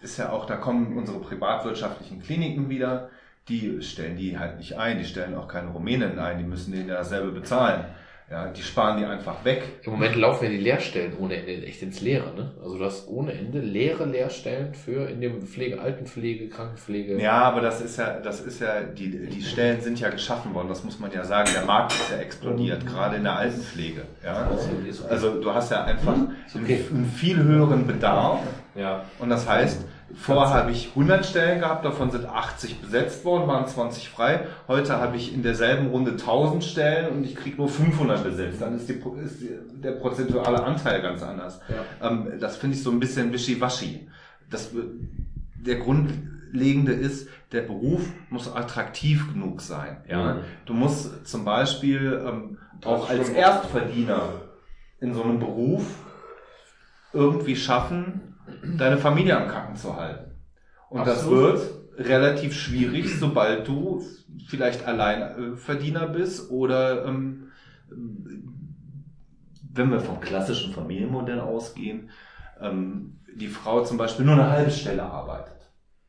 ist 0.00 0.16
ja 0.16 0.30
auch, 0.30 0.46
da 0.46 0.56
kommen 0.56 0.96
unsere 0.96 1.20
privatwirtschaftlichen 1.20 2.22
Kliniken 2.22 2.68
wieder. 2.68 3.10
Die 3.48 3.80
stellen 3.82 4.16
die 4.16 4.38
halt 4.38 4.58
nicht 4.58 4.76
ein, 4.76 4.98
die 4.98 5.04
stellen 5.04 5.34
auch 5.34 5.48
keine 5.48 5.70
Rumänen 5.70 6.18
ein, 6.18 6.38
die 6.38 6.44
müssen 6.44 6.72
denen 6.72 6.88
ja 6.88 6.96
dasselbe 6.96 7.30
bezahlen. 7.32 7.84
Ja, 8.30 8.48
die 8.48 8.60
sparen 8.60 8.98
die 8.98 9.06
einfach 9.06 9.42
weg. 9.46 9.62
Im 9.84 9.92
Moment 9.92 10.14
laufen 10.14 10.44
ja 10.44 10.50
die 10.50 10.58
Lehrstellen 10.58 11.16
ohne 11.18 11.36
Ende 11.36 11.64
echt 11.66 11.80
ins 11.80 12.02
Leere. 12.02 12.34
Ne? 12.34 12.50
Also 12.62 12.76
du 12.76 12.84
hast 12.84 13.08
ohne 13.08 13.32
Ende 13.32 13.60
leere 13.60 14.04
Lehrstellen 14.04 14.74
für 14.74 15.08
in 15.08 15.22
dem 15.22 15.46
Pflege, 15.46 15.80
Altenpflege, 15.80 16.50
Krankenpflege. 16.50 17.18
Ja, 17.18 17.40
aber 17.40 17.62
das 17.62 17.80
ist 17.80 17.96
ja, 17.96 18.20
das 18.20 18.42
ist 18.42 18.60
ja, 18.60 18.82
die, 18.82 19.28
die 19.28 19.40
Stellen 19.40 19.80
sind 19.80 19.98
ja 19.98 20.10
geschaffen 20.10 20.52
worden, 20.52 20.68
das 20.68 20.84
muss 20.84 21.00
man 21.00 21.10
ja 21.10 21.24
sagen. 21.24 21.48
Der 21.54 21.64
Markt 21.64 21.92
ist 21.92 22.10
ja 22.10 22.18
explodiert, 22.18 22.86
gerade 22.86 23.16
in 23.16 23.24
der 23.24 23.36
Altenpflege. 23.36 24.02
Ja? 24.22 24.50
Also 25.08 25.40
du 25.40 25.54
hast 25.54 25.70
ja 25.70 25.84
einfach 25.84 26.12
einen, 26.12 26.36
einen 26.54 27.06
viel 27.06 27.42
höheren 27.42 27.86
Bedarf. 27.86 28.40
Ja. 28.74 29.06
Und 29.18 29.30
das 29.30 29.48
heißt, 29.48 29.86
vorher 30.18 30.54
habe 30.54 30.70
ich 30.72 30.88
100 30.88 31.24
Stellen 31.24 31.60
gehabt, 31.60 31.84
davon 31.84 32.10
sind 32.10 32.26
80 32.26 32.80
besetzt 32.80 33.24
worden, 33.24 33.46
waren 33.46 33.66
20 33.66 34.08
frei. 34.08 34.46
Heute 34.66 34.98
habe 34.98 35.16
ich 35.16 35.32
in 35.32 35.42
derselben 35.42 35.88
Runde 35.88 36.12
1000 36.12 36.64
Stellen 36.64 37.16
und 37.16 37.24
ich 37.24 37.36
kriege 37.36 37.56
nur 37.56 37.68
500 37.68 38.24
besetzt. 38.24 38.60
Dann 38.60 38.76
ist, 38.76 38.88
die, 38.88 38.94
ist 38.94 39.42
der 39.82 39.92
prozentuale 39.92 40.62
Anteil 40.62 41.00
ganz 41.02 41.22
anders. 41.22 41.60
Ähm, 42.02 42.32
das 42.40 42.56
finde 42.56 42.76
ich 42.76 42.82
so 42.82 42.90
ein 42.90 43.00
bisschen 43.00 43.32
wischiwaschi. 43.32 44.08
Das, 44.50 44.70
der 45.54 45.76
Grundlegende 45.76 46.92
ist, 46.92 47.28
der 47.52 47.62
Beruf 47.62 48.02
muss 48.28 48.52
attraktiv 48.52 49.32
genug 49.32 49.60
sein. 49.60 49.98
Ja? 50.08 50.34
Mhm. 50.34 50.38
Du 50.66 50.74
musst 50.74 51.26
zum 51.26 51.44
Beispiel 51.44 52.22
ähm, 52.26 52.58
auch 52.84 53.08
als 53.08 53.30
Erstverdiener 53.30 54.32
in 55.00 55.14
so 55.14 55.22
einem 55.22 55.38
Beruf 55.38 55.84
irgendwie 57.12 57.56
schaffen, 57.56 58.27
deine 58.76 58.98
Familie 58.98 59.36
am 59.36 59.48
Kacken 59.48 59.76
zu 59.76 59.96
halten. 59.96 60.32
Und 60.90 61.06
das 61.06 61.20
Absolut. 61.20 61.54
wird 61.54 62.08
relativ 62.08 62.54
schwierig, 62.54 63.18
sobald 63.18 63.66
du 63.66 64.04
vielleicht 64.46 64.86
Alleinverdiener 64.86 66.06
bist 66.08 66.50
oder 66.50 67.04
ähm, 67.04 67.48
wenn 69.72 69.90
wir 69.90 70.00
vom 70.00 70.20
klassischen 70.20 70.72
Familienmodell 70.72 71.40
ausgehen, 71.40 72.10
ähm, 72.60 73.18
die 73.34 73.48
Frau 73.48 73.84
zum 73.84 73.98
Beispiel 73.98 74.24
nur 74.24 74.34
eine 74.34 74.50
halbe 74.50 74.70
Stelle 74.70 75.04
arbeitet. 75.04 75.57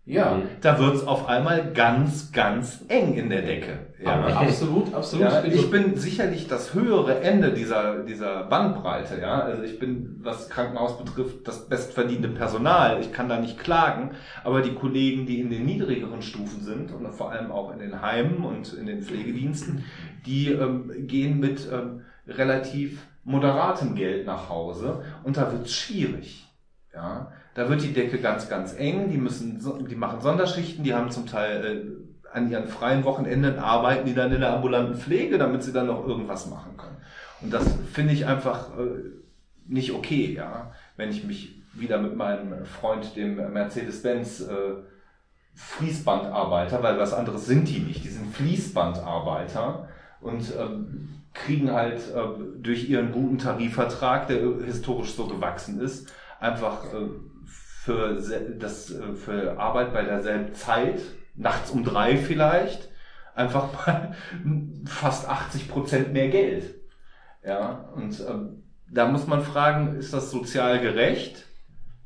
Ja, 0.09 0.41
da 0.61 0.79
wird's 0.79 1.03
auf 1.05 1.27
einmal 1.29 1.71
ganz, 1.73 2.31
ganz 2.31 2.83
eng 2.87 3.13
in 3.13 3.29
der 3.29 3.43
Decke. 3.43 3.79
Ja. 4.03 4.25
Absolut, 4.27 4.93
absolut. 4.93 5.25
Ja, 5.25 5.41
bin 5.41 5.51
so- 5.51 5.57
ich 5.59 5.69
bin 5.71 5.95
sicherlich 5.97 6.47
das 6.47 6.73
höhere 6.73 7.21
Ende 7.21 7.51
dieser, 7.53 7.99
dieser 8.03 8.43
Bandbreite, 8.45 9.19
ja. 9.21 9.39
Also 9.41 9.63
ich 9.63 9.77
bin, 9.77 10.19
was 10.23 10.49
Krankenhaus 10.49 10.97
betrifft, 10.97 11.47
das 11.47 11.69
bestverdienende 11.69 12.29
Personal. 12.29 12.99
Ich 13.01 13.11
kann 13.13 13.29
da 13.29 13.39
nicht 13.39 13.59
klagen. 13.59 14.11
Aber 14.43 14.61
die 14.61 14.73
Kollegen, 14.73 15.25
die 15.27 15.41
in 15.41 15.49
den 15.51 15.65
niedrigeren 15.65 16.21
Stufen 16.23 16.63
sind 16.63 16.91
und 16.91 17.11
vor 17.13 17.31
allem 17.31 17.51
auch 17.51 17.71
in 17.71 17.79
den 17.79 18.01
Heimen 18.01 18.43
und 18.45 18.73
in 18.73 18.85
den 18.87 19.01
Pflegediensten, 19.03 19.83
die 20.25 20.51
ähm, 20.51 20.91
gehen 21.07 21.39
mit 21.39 21.67
ähm, 21.71 22.01
relativ 22.27 23.05
moderatem 23.25 23.93
Geld 23.95 24.25
nach 24.25 24.49
Hause 24.49 25.03
und 25.23 25.37
da 25.37 25.51
wird's 25.51 25.73
schwierig. 25.75 26.47
Ja, 26.93 27.31
da 27.55 27.69
wird 27.69 27.83
die 27.83 27.93
Decke 27.93 28.19
ganz, 28.19 28.49
ganz 28.49 28.75
eng. 28.77 29.09
Die 29.09 29.17
müssen, 29.17 29.59
die 29.87 29.95
machen 29.95 30.21
Sonderschichten. 30.21 30.83
Die 30.83 30.93
haben 30.93 31.11
zum 31.11 31.25
Teil 31.25 31.65
äh, 31.65 32.35
an 32.35 32.49
ihren 32.49 32.67
freien 32.67 33.03
Wochenenden 33.03 33.57
arbeiten 33.57 34.05
die 34.05 34.13
dann 34.13 34.31
in 34.31 34.41
der 34.41 34.53
ambulanten 34.53 34.95
Pflege, 34.95 35.37
damit 35.37 35.63
sie 35.63 35.73
dann 35.73 35.87
noch 35.87 36.07
irgendwas 36.07 36.47
machen 36.47 36.77
können. 36.77 36.97
Und 37.41 37.53
das 37.53 37.65
finde 37.91 38.13
ich 38.13 38.25
einfach 38.25 38.77
äh, 38.77 39.11
nicht 39.67 39.93
okay, 39.93 40.33
ja. 40.33 40.71
Wenn 40.97 41.09
ich 41.09 41.23
mich 41.23 41.55
wieder 41.73 41.99
mit 41.99 42.15
meinem 42.15 42.65
Freund, 42.65 43.15
dem 43.15 43.35
Mercedes-Benz 43.53 44.41
äh, 44.41 44.73
Fließbandarbeiter, 45.55 46.81
weil 46.83 46.99
was 46.99 47.13
anderes 47.13 47.45
sind 47.45 47.67
die 47.67 47.79
nicht. 47.79 48.03
Die 48.03 48.09
sind 48.09 48.33
Fließbandarbeiter 48.33 49.89
und 50.21 50.53
ähm, 50.57 51.09
kriegen 51.33 51.71
halt 51.71 51.99
äh, 51.99 52.61
durch 52.61 52.89
ihren 52.89 53.11
guten 53.11 53.37
Tarifvertrag, 53.37 54.27
der 54.27 54.39
historisch 54.65 55.13
so 55.13 55.27
gewachsen 55.27 55.79
ist, 55.79 56.11
einfach 56.39 56.85
äh, 56.93 57.09
für, 57.83 58.13
das, 58.59 58.91
äh, 58.91 59.13
für 59.13 59.57
Arbeit 59.57 59.93
bei 59.93 60.03
derselben 60.03 60.53
Zeit, 60.53 60.99
nachts 61.35 61.71
um 61.71 61.85
drei 61.85 62.17
vielleicht, 62.17 62.89
einfach 63.35 63.71
mal 63.87 64.15
fast 64.85 65.29
80 65.29 65.69
Prozent 65.69 66.13
mehr 66.13 66.27
Geld. 66.27 66.75
Ja, 67.43 67.89
und 67.95 68.19
ähm, 68.19 68.63
da 68.91 69.07
muss 69.07 69.27
man 69.27 69.43
fragen, 69.43 69.95
ist 69.95 70.13
das 70.13 70.29
sozial 70.29 70.79
gerecht? 70.81 71.45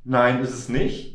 Nein, 0.04 0.42
ist 0.42 0.54
es 0.54 0.70
nicht. 0.70 1.13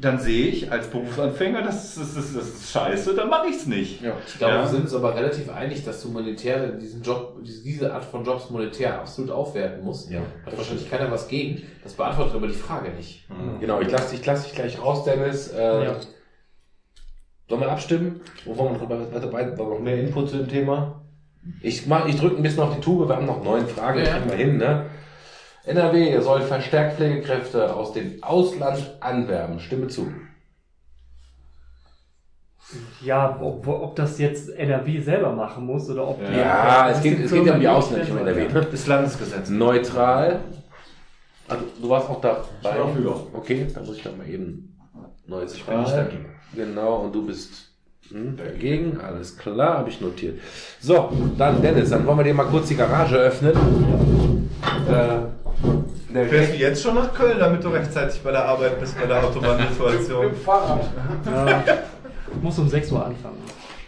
Dann 0.00 0.18
sehe 0.18 0.46
ich 0.46 0.72
als 0.72 0.88
Berufsanfänger, 0.88 1.62
das 1.62 1.96
ist, 1.96 2.16
das 2.16 2.24
ist, 2.24 2.36
das 2.36 2.48
ist 2.48 2.70
scheiße, 2.72 3.14
dann 3.14 3.28
mache 3.28 3.48
ich 3.48 3.56
es 3.56 3.66
nicht. 3.66 4.00
Ja, 4.00 4.14
ich 4.26 4.38
glaube, 4.38 4.54
Ja. 4.54 4.60
wir 4.62 4.68
sind 4.68 4.82
uns 4.82 4.94
aber 4.94 5.14
relativ 5.14 5.50
einig, 5.50 5.84
dass 5.84 6.02
du 6.02 6.08
monetär 6.08 6.68
diesen 6.72 7.02
Job, 7.02 7.36
diese 7.42 7.92
Art 7.92 8.04
von 8.04 8.24
Jobs 8.24 8.48
monetär 8.48 8.98
absolut 8.98 9.30
aufwerten 9.30 9.84
musst. 9.84 10.10
Ja. 10.10 10.20
Hat 10.46 10.56
wahrscheinlich 10.56 10.88
keiner 10.90 11.10
was 11.10 11.28
gegen. 11.28 11.62
Das 11.84 11.92
beantwortet 11.92 12.34
aber 12.34 12.46
die 12.46 12.54
Frage 12.54 12.90
nicht. 12.92 13.26
Genau, 13.60 13.80
ich 13.82 13.90
lasse 13.90 14.16
dich, 14.16 14.24
lass 14.24 14.44
dich 14.44 14.54
gleich 14.54 14.80
raus, 14.82 15.04
Dennis. 15.04 15.48
Äh, 15.52 15.84
Ja. 15.84 15.96
Sollen 17.48 17.60
wir 17.62 17.70
abstimmen? 17.72 18.20
Wo 18.44 18.56
wollen 18.56 18.74
wir 18.74 18.78
drüber 18.78 19.32
weiter 19.32 19.58
wir 19.58 19.64
noch 19.66 19.80
mehr 19.80 19.98
Input 20.00 20.30
zu 20.30 20.36
dem 20.38 20.48
Thema? 20.48 21.02
Ich, 21.62 21.86
mach, 21.86 22.06
ich 22.06 22.16
drücke 22.16 22.36
ein 22.36 22.42
bisschen 22.42 22.62
auf 22.62 22.74
die 22.74 22.80
Tube, 22.80 23.08
wir 23.08 23.16
haben 23.16 23.26
noch 23.26 23.42
neun 23.42 23.66
Fragen, 23.66 23.98
Ja. 23.98 24.18
kriegen 24.18 24.30
wir 24.30 24.36
hin. 24.36 24.56
Ne? 24.58 24.86
NRW 25.70 26.20
soll 26.20 26.42
verstärkt 26.42 26.96
Pflegekräfte 26.96 27.74
aus 27.74 27.92
dem 27.92 28.22
Ausland 28.22 28.96
anwerben. 29.00 29.60
Stimme 29.60 29.88
zu. 29.88 30.08
Ja, 33.02 33.38
ob, 33.40 33.66
ob 33.66 33.96
das 33.96 34.18
jetzt 34.18 34.50
NRW 34.50 35.00
selber 35.00 35.32
machen 35.32 35.66
muss 35.66 35.90
oder 35.90 36.08
ob 36.08 36.18
die- 36.24 36.36
Ja, 36.36 36.90
es 36.90 37.02
geht, 37.02 37.24
es 37.24 37.32
geht 37.32 37.46
ja 37.46 37.54
um 37.54 37.60
die 37.60 37.68
Ausländer, 37.68 38.12
um 38.12 38.18
NRW. 38.18 38.48
Ne? 38.48 38.66
Das 38.70 38.86
Landesgesetz. 38.86 39.48
Neutral. 39.50 40.40
Also, 41.48 41.64
du 41.82 41.88
warst 41.88 42.08
auch 42.08 42.20
dabei. 42.20 42.44
dafür. 42.62 43.26
Okay, 43.32 43.66
dann 43.74 43.84
muss 43.86 43.96
ich 43.96 44.02
doch 44.04 44.16
mal 44.16 44.28
eben 44.28 44.76
neues 45.26 45.54
Ich 45.54 45.64
bin 45.64 45.80
nicht 45.80 45.92
dagegen. 45.92 46.26
Genau, 46.54 46.96
und 46.98 47.14
du 47.14 47.26
bist 47.26 47.70
hm, 48.10 48.36
dagegen. 48.36 49.00
Alles 49.00 49.36
klar, 49.36 49.78
habe 49.78 49.88
ich 49.88 50.00
notiert. 50.00 50.38
So, 50.80 51.10
dann 51.36 51.60
Dennis, 51.60 51.90
dann 51.90 52.06
wollen 52.06 52.18
wir 52.18 52.24
dir 52.24 52.34
mal 52.34 52.46
kurz 52.46 52.68
die 52.68 52.76
Garage 52.76 53.16
öffnen. 53.16 53.52
Äh, 54.88 55.39
der 56.12 56.26
Fährst 56.26 56.52
du 56.52 56.56
jetzt 56.56 56.82
schon 56.82 56.94
nach 56.94 57.14
Köln, 57.14 57.38
damit 57.38 57.62
du 57.62 57.68
rechtzeitig 57.68 58.20
bei 58.22 58.30
der 58.32 58.44
Arbeit 58.44 58.80
bist, 58.80 58.98
bei 58.98 59.06
der 59.06 59.22
Autobahnsituation? 59.24 60.34
Fahrrad. 60.34 60.80
Ja, 61.26 61.62
muss 62.42 62.58
um 62.58 62.68
6 62.68 62.90
Uhr 62.92 63.04
anfangen. 63.06 63.38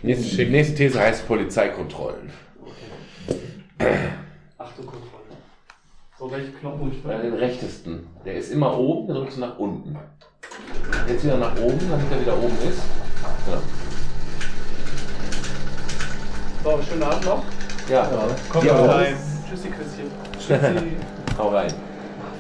Nächste, 0.03 0.45
nächste 0.47 0.75
These 0.75 0.99
heißt 1.01 1.27
Polizeikontrollen. 1.27 2.31
Achtung, 4.59 4.87
Kontrolle. 4.87 5.23
So, 6.19 6.31
welchen 6.31 6.59
Knopf 6.59 6.79
muss 6.79 6.93
ich 6.93 7.03
Bei 7.03 7.17
den 7.19 7.35
rechtesten. 7.35 8.07
Der 8.25 8.35
ist 8.35 8.53
immer 8.53 8.77
oben, 8.79 9.09
dann 9.09 9.17
drückst 9.19 9.37
du 9.37 9.41
nach 9.41 9.59
unten. 9.59 9.97
Jetzt 11.09 11.25
wieder 11.25 11.37
nach 11.37 11.57
oben, 11.57 11.79
damit 11.91 12.07
er 12.13 12.21
wieder 12.21 12.37
oben 12.37 12.57
ist. 12.69 12.83
Genau. 13.47 13.63
So, 16.65 16.83
schönen 16.83 17.03
Abend 17.03 17.25
noch. 17.25 17.43
Ja, 17.91 18.09
Komm 18.49 18.67
Ja, 18.67 18.73
mal 18.75 18.83
aber- 18.85 18.95
rein. 18.97 19.17
Tschüssi, 19.49 19.69
Küsschen. 19.69 20.97
hau 21.39 21.49
rein. 21.49 21.73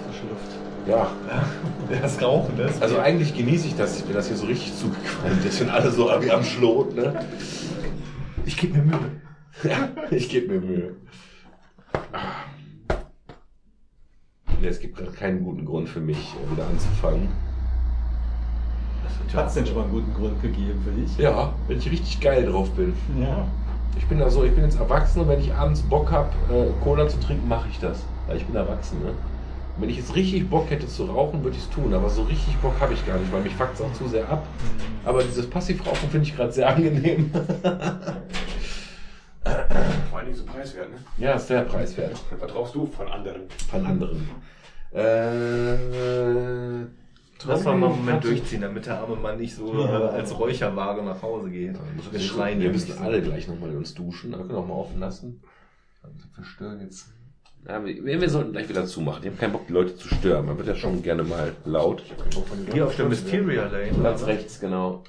Frische 0.07 0.27
Luft. 0.29 0.53
Ja, 0.87 1.11
Das 2.03 2.21
Rauchen, 2.23 2.57
das. 2.57 2.81
also 2.81 2.99
eigentlich 2.99 3.37
genieße 3.37 3.69
ich 3.69 3.77
das, 3.77 4.07
wenn 4.07 4.15
das 4.15 4.29
hier 4.29 4.37
so 4.37 4.47
richtig 4.47 4.75
zugequalmt 4.77 5.45
ist, 5.45 5.61
wenn 5.61 5.71
alle 5.71 5.91
so 5.91 6.09
wie 6.21 6.31
am 6.31 6.43
Schlot, 6.43 6.95
ne? 6.97 7.25
ich 8.45 8.57
gebe 8.57 8.79
mir 8.79 8.85
Mühe. 8.85 9.11
Ja, 9.65 9.89
ich 10.11 10.29
gebe 10.31 10.55
mir 10.55 10.61
Mühe. 10.67 10.97
Nee, 14.61 14.67
es 14.69 14.81
gibt 14.81 14.97
gerade 14.97 15.11
keinen 15.13 15.45
guten 15.45 15.65
Grund 15.65 15.89
für 15.89 16.01
mich, 16.01 16.17
äh, 16.17 16.51
wieder 16.53 16.67
anzufangen. 16.67 17.29
Hat 19.35 19.49
es 19.49 19.55
denn 19.55 19.67
schon 19.67 19.77
mal 19.77 19.83
einen 19.83 19.93
guten 19.93 20.15
Grund 20.15 20.41
gegeben 20.43 20.81
für 20.85 20.91
dich? 20.91 21.17
Ja, 21.19 21.53
wenn 21.69 21.79
ich 21.79 21.91
richtig 21.91 22.21
geil 22.21 22.47
drauf 22.47 22.71
bin. 22.71 22.93
Ja. 23.21 23.47
Ich 23.97 24.07
bin 24.07 24.19
da 24.19 24.31
so, 24.31 24.45
ich 24.45 24.55
bin 24.55 24.65
jetzt 24.65 24.79
erwachsen 24.79 25.21
und 25.21 25.29
wenn 25.29 25.41
ich 25.41 25.53
abends 25.55 25.83
Bock 25.83 26.11
habe, 26.11 26.31
äh, 26.51 26.71
Cola 26.83 27.09
zu 27.09 27.19
trinken, 27.21 27.47
mache 27.49 27.69
ich 27.71 27.79
das. 27.79 28.05
Weil 28.33 28.39
ich 28.39 28.47
bin 28.47 28.57
erwachsen, 28.57 28.99
ne? 29.01 29.09
Und 29.11 29.83
wenn 29.83 29.91
ich 29.91 29.99
jetzt 29.99 30.17
richtig 30.17 30.49
Bock 30.49 30.71
hätte 30.71 30.89
zu 30.89 31.05
rauchen, 31.05 31.45
würde 31.45 31.55
ich 31.55 31.65
es 31.65 31.69
tun. 31.69 31.93
Aber 31.93 32.09
so 32.09 32.23
richtig 32.23 32.57
Bock 32.57 32.73
habe 32.81 32.95
ich 32.95 33.07
gar 33.07 33.19
nicht, 33.19 33.31
weil 33.31 33.43
mich 33.43 33.55
fuckt 33.55 33.75
es 33.75 33.83
auch 33.83 33.93
zu 33.93 34.09
sehr 34.09 34.27
ab. 34.27 34.47
Aber 35.05 35.23
dieses 35.23 35.51
Passivrauchen 35.51 36.09
finde 36.09 36.27
ich 36.27 36.35
gerade 36.35 36.51
sehr 36.51 36.67
angenehm. 36.75 37.31
Vor 40.09 40.19
allen 40.19 40.27
Dingen 40.29 40.39
so 40.39 40.47
preiswert, 40.47 40.91
ne? 40.93 40.97
ja, 41.19 41.35
ist 41.35 41.49
sehr 41.49 41.61
preiswert. 41.65 42.19
Was 42.41 42.55
rauchst 42.55 42.75
du 42.75 42.87
von 42.87 43.07
anderen? 43.09 43.43
Von 43.71 43.85
anderen. 43.85 44.31
Äh, 44.93 45.75
Lass 47.47 47.65
mal 47.65 47.77
mal 47.77 47.91
einen 47.91 47.99
Moment 47.99 48.25
durchziehen, 48.25 48.63
damit 48.63 48.87
der 48.87 48.99
arme 48.99 49.17
Mann 49.17 49.37
nicht 49.37 49.55
so 49.55 49.75
äh, 49.75 49.89
als 49.89 50.39
Räucherware 50.39 51.03
nach 51.03 51.21
Hause 51.21 51.51
geht. 51.51 51.77
Wir 52.11 52.21
schreien 52.21 52.61
wir 52.61 52.69
ja 52.69 52.73
müssen 52.73 52.97
alle 52.99 53.21
gleich 53.21 53.47
nochmal 53.47 53.77
uns 53.77 53.93
duschen. 53.93 54.31
Wir 54.31 54.39
können 54.39 54.55
auch 54.55 54.67
mal 54.67 54.73
offen 54.75 55.01
lassen. 55.01 55.43
Also 56.03 56.17
verstören 56.35 56.81
jetzt. 56.81 57.12
Wir, 57.65 58.29
sollten 58.29 58.53
gleich 58.53 58.69
wieder 58.69 58.85
zumachen. 58.87 59.21
Ich 59.23 59.29
habe 59.29 59.37
keinen 59.37 59.53
Bock, 59.53 59.69
die 59.69 59.73
Leute 59.73 59.97
zu 59.97 60.09
stören. 60.09 60.47
Man 60.47 60.59
wird 60.59 60.67
ja 60.67 60.75
schon 60.75 61.01
gerne 61.01 61.23
mal 61.23 61.53
laut. 61.65 62.03
Hier 62.73 62.87
auf 62.87 62.97
der 62.97 63.07
Mysteria 63.07 63.65
Lane. 63.67 63.93
Ganz 64.03 64.27
rechts, 64.27 64.59
genau. 64.59 65.05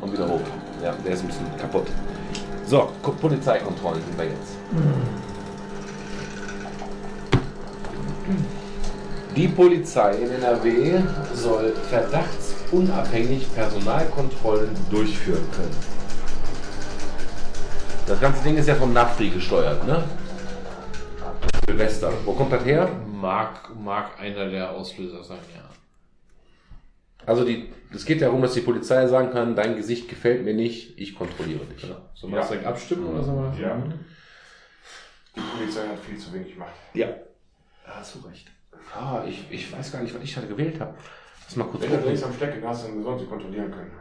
Und 0.00 0.12
wieder 0.12 0.28
hoch. 0.28 0.40
Ja, 0.82 0.94
der 1.04 1.12
ist 1.14 1.22
ein 1.22 1.26
bisschen 1.26 1.46
kaputt. 1.60 1.86
So, 2.66 2.90
Ko- 3.02 3.10
Polizeikontrollen 3.20 4.00
sind 4.04 4.16
wir 4.16 4.24
jetzt. 4.26 4.56
Die 9.36 9.48
Polizei 9.48 10.14
in 10.14 10.30
NRW 10.30 11.00
soll 11.34 11.72
verdachtsunabhängig 11.90 13.52
Personalkontrollen 13.52 14.70
durchführen 14.92 15.44
können. 15.56 15.76
Das 18.06 18.20
ganze 18.20 18.44
Ding 18.44 18.56
ist 18.56 18.68
ja 18.68 18.76
vom 18.76 18.92
NAFRI 18.92 19.30
gesteuert, 19.30 19.84
ne? 19.88 20.04
Silvester. 21.66 22.12
Wo 22.24 22.32
kommt 22.32 22.52
das 22.52 22.64
her? 22.64 22.88
Mag, 23.06 23.74
mag 23.76 24.18
einer 24.20 24.48
der 24.48 24.70
Auslöser 24.70 25.22
sein, 25.22 25.38
ja. 25.54 25.62
Also 27.26 27.44
die, 27.44 27.72
es 27.92 28.04
geht 28.04 28.20
darum, 28.20 28.42
dass 28.42 28.52
die 28.52 28.60
Polizei 28.60 29.06
sagen 29.06 29.30
kann, 29.30 29.56
dein 29.56 29.76
Gesicht 29.76 30.08
gefällt 30.08 30.44
mir 30.44 30.54
nicht, 30.54 30.98
ich 30.98 31.14
kontrolliere 31.14 31.64
dich. 31.64 31.82
Genau. 31.82 31.96
Sollen 32.14 32.32
wir 32.32 32.40
das 32.40 32.48
direkt 32.48 32.66
abstimmen 32.66 33.06
oder 33.06 33.22
sollen 33.22 33.56
wir 33.56 33.66
Ja. 33.66 33.82
Die 35.36 35.40
Polizei 35.40 35.88
hat 35.88 35.98
viel 36.00 36.18
zu 36.18 36.32
wenig 36.32 36.56
Macht. 36.56 36.74
Ja. 36.92 37.08
Da 37.86 37.96
hast 37.96 38.14
du 38.14 38.28
recht. 38.28 38.50
Ah, 38.94 39.24
ich, 39.26 39.44
ich 39.50 39.72
weiß 39.72 39.90
gar 39.90 40.02
nicht, 40.02 40.14
was 40.14 40.22
ich 40.22 40.34
da 40.34 40.42
gewählt 40.42 40.78
habe. 40.80 40.94
Lass 41.44 41.56
mal 41.56 41.64
kurz 41.64 41.82
Wenn 41.82 42.00
du 42.00 42.06
links 42.06 42.22
am 42.22 42.32
Stecken 42.32 42.66
hast, 42.66 42.86
dann 42.86 43.02
sollen 43.02 43.18
sie 43.18 43.26
kontrollieren 43.26 43.70
können. 43.70 43.92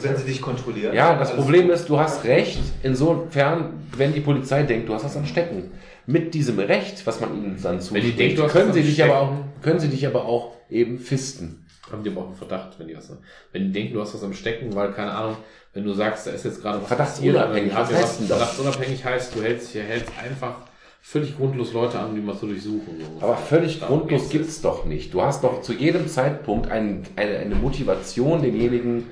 Wenn 0.00 0.16
sie 0.16 0.24
dich 0.24 0.42
kontrollieren. 0.42 0.94
Ja, 0.94 1.16
das 1.16 1.30
alles 1.30 1.42
Problem 1.42 1.66
gut. 1.66 1.74
ist, 1.74 1.88
du 1.88 1.98
hast 1.98 2.24
recht, 2.24 2.60
insofern, 2.82 3.84
wenn 3.96 4.12
die 4.12 4.20
Polizei 4.20 4.62
denkt, 4.62 4.88
du 4.88 4.94
hast 4.94 5.04
was 5.04 5.16
am 5.16 5.26
Stecken. 5.26 5.70
Mit 6.06 6.34
diesem 6.34 6.58
Recht, 6.58 7.06
was 7.06 7.20
man 7.20 7.34
ihnen 7.36 7.58
dann 7.62 7.80
zuspricht, 7.80 8.18
denkt, 8.18 8.48
können 8.48 8.72
sie 8.72 8.82
dich 8.82 9.02
aber 9.02 9.20
auch, 9.20 9.32
können 9.62 9.78
sie 9.78 9.88
dich 9.88 10.06
aber 10.06 10.24
auch 10.24 10.56
eben 10.68 10.98
fisten. 10.98 11.66
Haben 11.90 12.04
die 12.04 12.10
aber 12.10 12.22
auch 12.22 12.26
einen 12.26 12.36
Verdacht, 12.36 12.78
wenn 12.78 12.88
die 12.88 12.96
was 12.96 13.12
Wenn 13.52 13.64
die 13.64 13.72
denken, 13.72 13.94
du 13.94 14.00
hast 14.00 14.14
was 14.14 14.22
am 14.22 14.32
Stecken, 14.32 14.74
weil, 14.74 14.92
keine 14.92 15.12
Ahnung, 15.12 15.36
wenn 15.72 15.84
du 15.84 15.92
sagst, 15.92 16.26
da 16.26 16.32
ist 16.32 16.44
jetzt 16.44 16.62
gerade 16.62 16.80
was 16.80 16.88
Verdachtsunabhängig, 16.88 17.74
was 17.74 17.92
heißt 17.92 18.20
denn 18.20 18.28
das? 18.28 18.38
Verdachtsunabhängig 18.38 19.04
heißt, 19.04 19.34
du 19.34 19.42
hältst, 19.42 19.70
hier 19.70 19.82
hältst 19.82 20.12
einfach 20.22 20.56
völlig 21.00 21.36
grundlos 21.36 21.72
Leute 21.72 21.98
an, 21.98 22.14
die 22.14 22.20
mal 22.20 22.36
zu 22.36 22.46
durchsuchen. 22.46 22.98
So. 22.98 23.24
Aber 23.24 23.36
völlig 23.36 23.80
Darum 23.80 24.00
grundlos 24.00 24.22
geht's 24.22 24.32
gibt's 24.32 24.60
doch 24.60 24.84
nicht. 24.84 25.14
Du 25.14 25.22
hast 25.22 25.42
doch 25.44 25.62
zu 25.62 25.72
jedem 25.72 26.08
Zeitpunkt 26.08 26.70
ein, 26.70 27.04
eine, 27.16 27.38
eine 27.38 27.54
Motivation, 27.54 28.42
denjenigen 28.42 29.06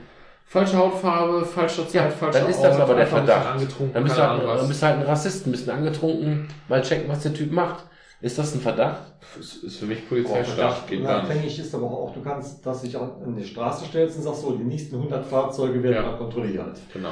Falsche 0.51 0.79
Hautfarbe, 0.79 1.45
falscher 1.45 1.87
Zeit, 1.87 1.95
Ja, 1.95 2.09
falscher 2.11 2.41
dann 2.41 2.51
ist 2.51 2.61
das 2.63 2.73
Ort, 2.73 2.81
aber 2.83 2.95
der 2.95 3.07
Verdacht. 3.07 3.47
Angetrunken, 3.49 3.93
Dann 3.93 4.05
bist, 4.05 4.19
halt, 4.19 4.43
dann 4.43 4.67
bist 4.69 4.81
du 4.83 4.87
halt 4.87 4.97
ein 4.97 5.03
Rassist, 5.03 5.47
ein 5.47 5.51
bisschen 5.53 5.71
angetrunken, 5.71 6.49
mal 6.69 6.81
checken, 6.81 7.07
was 7.09 7.23
der 7.23 7.35
Typ 7.35 7.53
macht. 7.53 7.85
Ist 8.23 8.39
das 8.39 8.55
ein 8.55 8.61
Verdacht? 8.61 9.03
Ist, 9.39 9.63
ist 9.63 9.77
für 9.79 9.85
mich 9.87 10.09
Polizeistaat, 10.09 10.89
geht 10.89 11.05
gar 11.05 11.23
nicht. 11.23 11.31
Unabhängig 11.31 11.59
ist 11.59 11.75
aber 11.75 11.85
auch, 11.87 12.15
du 12.15 12.23
kannst, 12.23 12.65
dass 12.65 12.81
du 12.81 12.87
dich 12.87 12.97
auch 12.97 13.21
an 13.23 13.37
die 13.37 13.45
Straße 13.45 13.85
stellst 13.85 14.17
und 14.17 14.23
sagst 14.25 14.41
so, 14.41 14.53
die 14.57 14.65
nächsten 14.65 14.97
100 14.97 15.25
Fahrzeuge 15.27 15.83
werden 15.83 16.05
Ja. 16.05 16.13
kontrolliert. 16.17 16.79
Genau. 16.93 17.11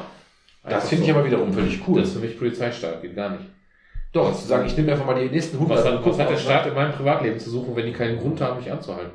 Das 0.65 0.73
Einfach 0.75 0.89
finde 0.89 1.05
ich 1.05 1.11
so. 1.11 1.17
aber 1.17 1.27
wiederum 1.27 1.53
völlig 1.53 1.81
cool. 1.87 2.01
Das 2.01 2.09
ist 2.09 2.15
für 2.15 2.21
mich 2.21 2.39
Polizeistaat, 2.39 3.03
geht 3.03 3.15
gar 3.15 3.31
nicht. 3.31 3.45
Doch, 4.13 4.35
zu 4.35 4.47
sagen, 4.49 4.67
ich 4.67 4.77
nehme 4.77 4.93
einfach 4.93 5.05
mal 5.07 5.15
die 5.21 5.29
nächsten 5.29 5.59
100. 5.59 5.85
Was 5.85 6.07
was 6.07 6.19
hat 6.19 6.31
der 6.31 6.37
Staat 6.39 6.67
in 6.69 6.75
meinem 6.75 6.93
Privatleben 6.93 7.39
zu 7.39 7.51
suchen, 7.51 7.77
wenn 7.77 7.85
die 7.87 7.93
keinen 7.93 8.19
Grund 8.19 8.41
haben, 8.41 8.57
mich 8.57 8.73
anzuhalten? 8.73 9.13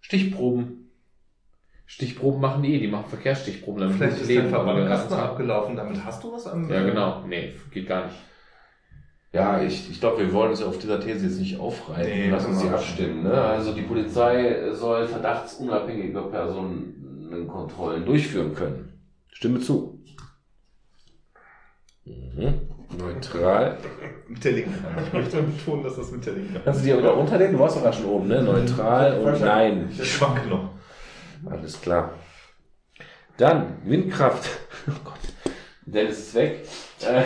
Stichproben. 0.00 0.81
Stichproben 1.92 2.40
machen 2.40 2.62
die 2.62 2.74
eh, 2.74 2.78
die 2.78 2.88
machen 2.88 3.10
Verkehrsstichproben, 3.10 3.82
damit 3.82 3.96
Vielleicht 3.96 4.16
sie 4.16 4.22
ist 4.22 4.28
leben, 4.28 4.44
dein 4.44 4.54
aber 4.54 4.64
Verbandkasten 4.64 5.18
abgelaufen, 5.18 5.76
damit 5.76 6.02
hast 6.02 6.24
du 6.24 6.32
was 6.32 6.46
am... 6.46 6.70
Ja, 6.70 6.82
genau. 6.82 7.22
Nee, 7.26 7.52
geht 7.70 7.86
gar 7.86 8.06
nicht. 8.06 8.16
Ja, 9.34 9.62
ich, 9.62 9.90
ich 9.90 10.00
glaube, 10.00 10.20
wir 10.20 10.32
wollen 10.32 10.52
uns 10.52 10.62
auf 10.62 10.78
dieser 10.78 10.98
These 11.00 11.26
jetzt 11.26 11.38
nicht 11.38 11.60
aufreiten. 11.60 12.10
Nee, 12.10 12.30
Lass 12.30 12.46
uns 12.46 12.62
sie 12.62 12.68
abstimmen. 12.70 13.24
Ne? 13.24 13.34
Also 13.34 13.74
die 13.74 13.82
Polizei 13.82 14.70
soll 14.72 15.06
verdachtsunabhängige 15.06 16.18
Personenkontrollen 16.22 18.06
durchführen 18.06 18.54
können. 18.54 18.98
Stimme 19.28 19.60
zu. 19.60 20.02
Mhm. 22.06 22.54
Neutral. 22.98 23.76
Mit 24.28 24.42
der 24.42 24.52
linken 24.52 24.82
Hand. 24.82 25.08
Ich 25.08 25.12
möchte 25.12 25.42
betonen, 25.42 25.82
dass 25.82 25.96
das 25.96 26.10
mit 26.10 26.24
der 26.24 26.32
linken 26.32 26.54
Hand 26.54 26.64
Kannst 26.64 26.80
du 26.80 26.84
die 26.86 26.92
aber 26.92 27.02
wieder 27.02 27.12
runterlegen? 27.12 27.52
Du 27.52 27.58
warst 27.58 27.76
doch 27.76 27.82
gerade 27.82 27.96
schon 27.98 28.06
oben, 28.06 28.28
ne? 28.28 28.42
Neutral 28.42 29.18
und 29.18 29.40
nein. 29.42 29.90
Ich 29.92 30.10
schwanke 30.10 30.48
noch. 30.48 30.70
Alles 31.46 31.80
klar. 31.80 32.14
Dann 33.36 33.78
Windkraft. 33.84 34.48
Oh 34.88 35.00
Gott. 35.04 35.20
Dennis 35.86 36.18
ist 36.18 36.34
weg. 36.34 36.66
Äh. 37.02 37.22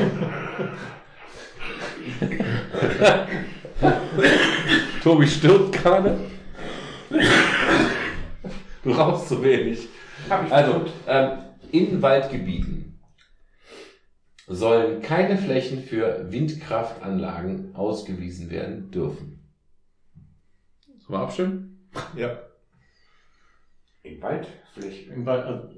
Tobi 5.02 5.26
stirbt 5.26 5.72
gerade. 5.72 6.18
Du 8.82 8.90
rauchst 8.92 9.28
zu 9.28 9.42
wenig. 9.42 9.88
Also, 10.50 10.84
ähm, 11.06 11.38
in 11.72 12.02
Waldgebieten 12.02 13.00
sollen 14.46 15.02
keine 15.02 15.38
Flächen 15.38 15.82
für 15.82 16.30
Windkraftanlagen 16.30 17.74
ausgewiesen 17.74 18.50
werden 18.50 18.90
dürfen. 18.90 19.48
Sollen 20.98 21.18
wir 21.18 21.20
abstimmen? 21.20 21.90
Ja. 22.14 22.45
In 24.06 24.22
Waldflächen. 24.22 25.12
Im 25.12 25.26
Wald, 25.26 25.44
also, 25.44 25.68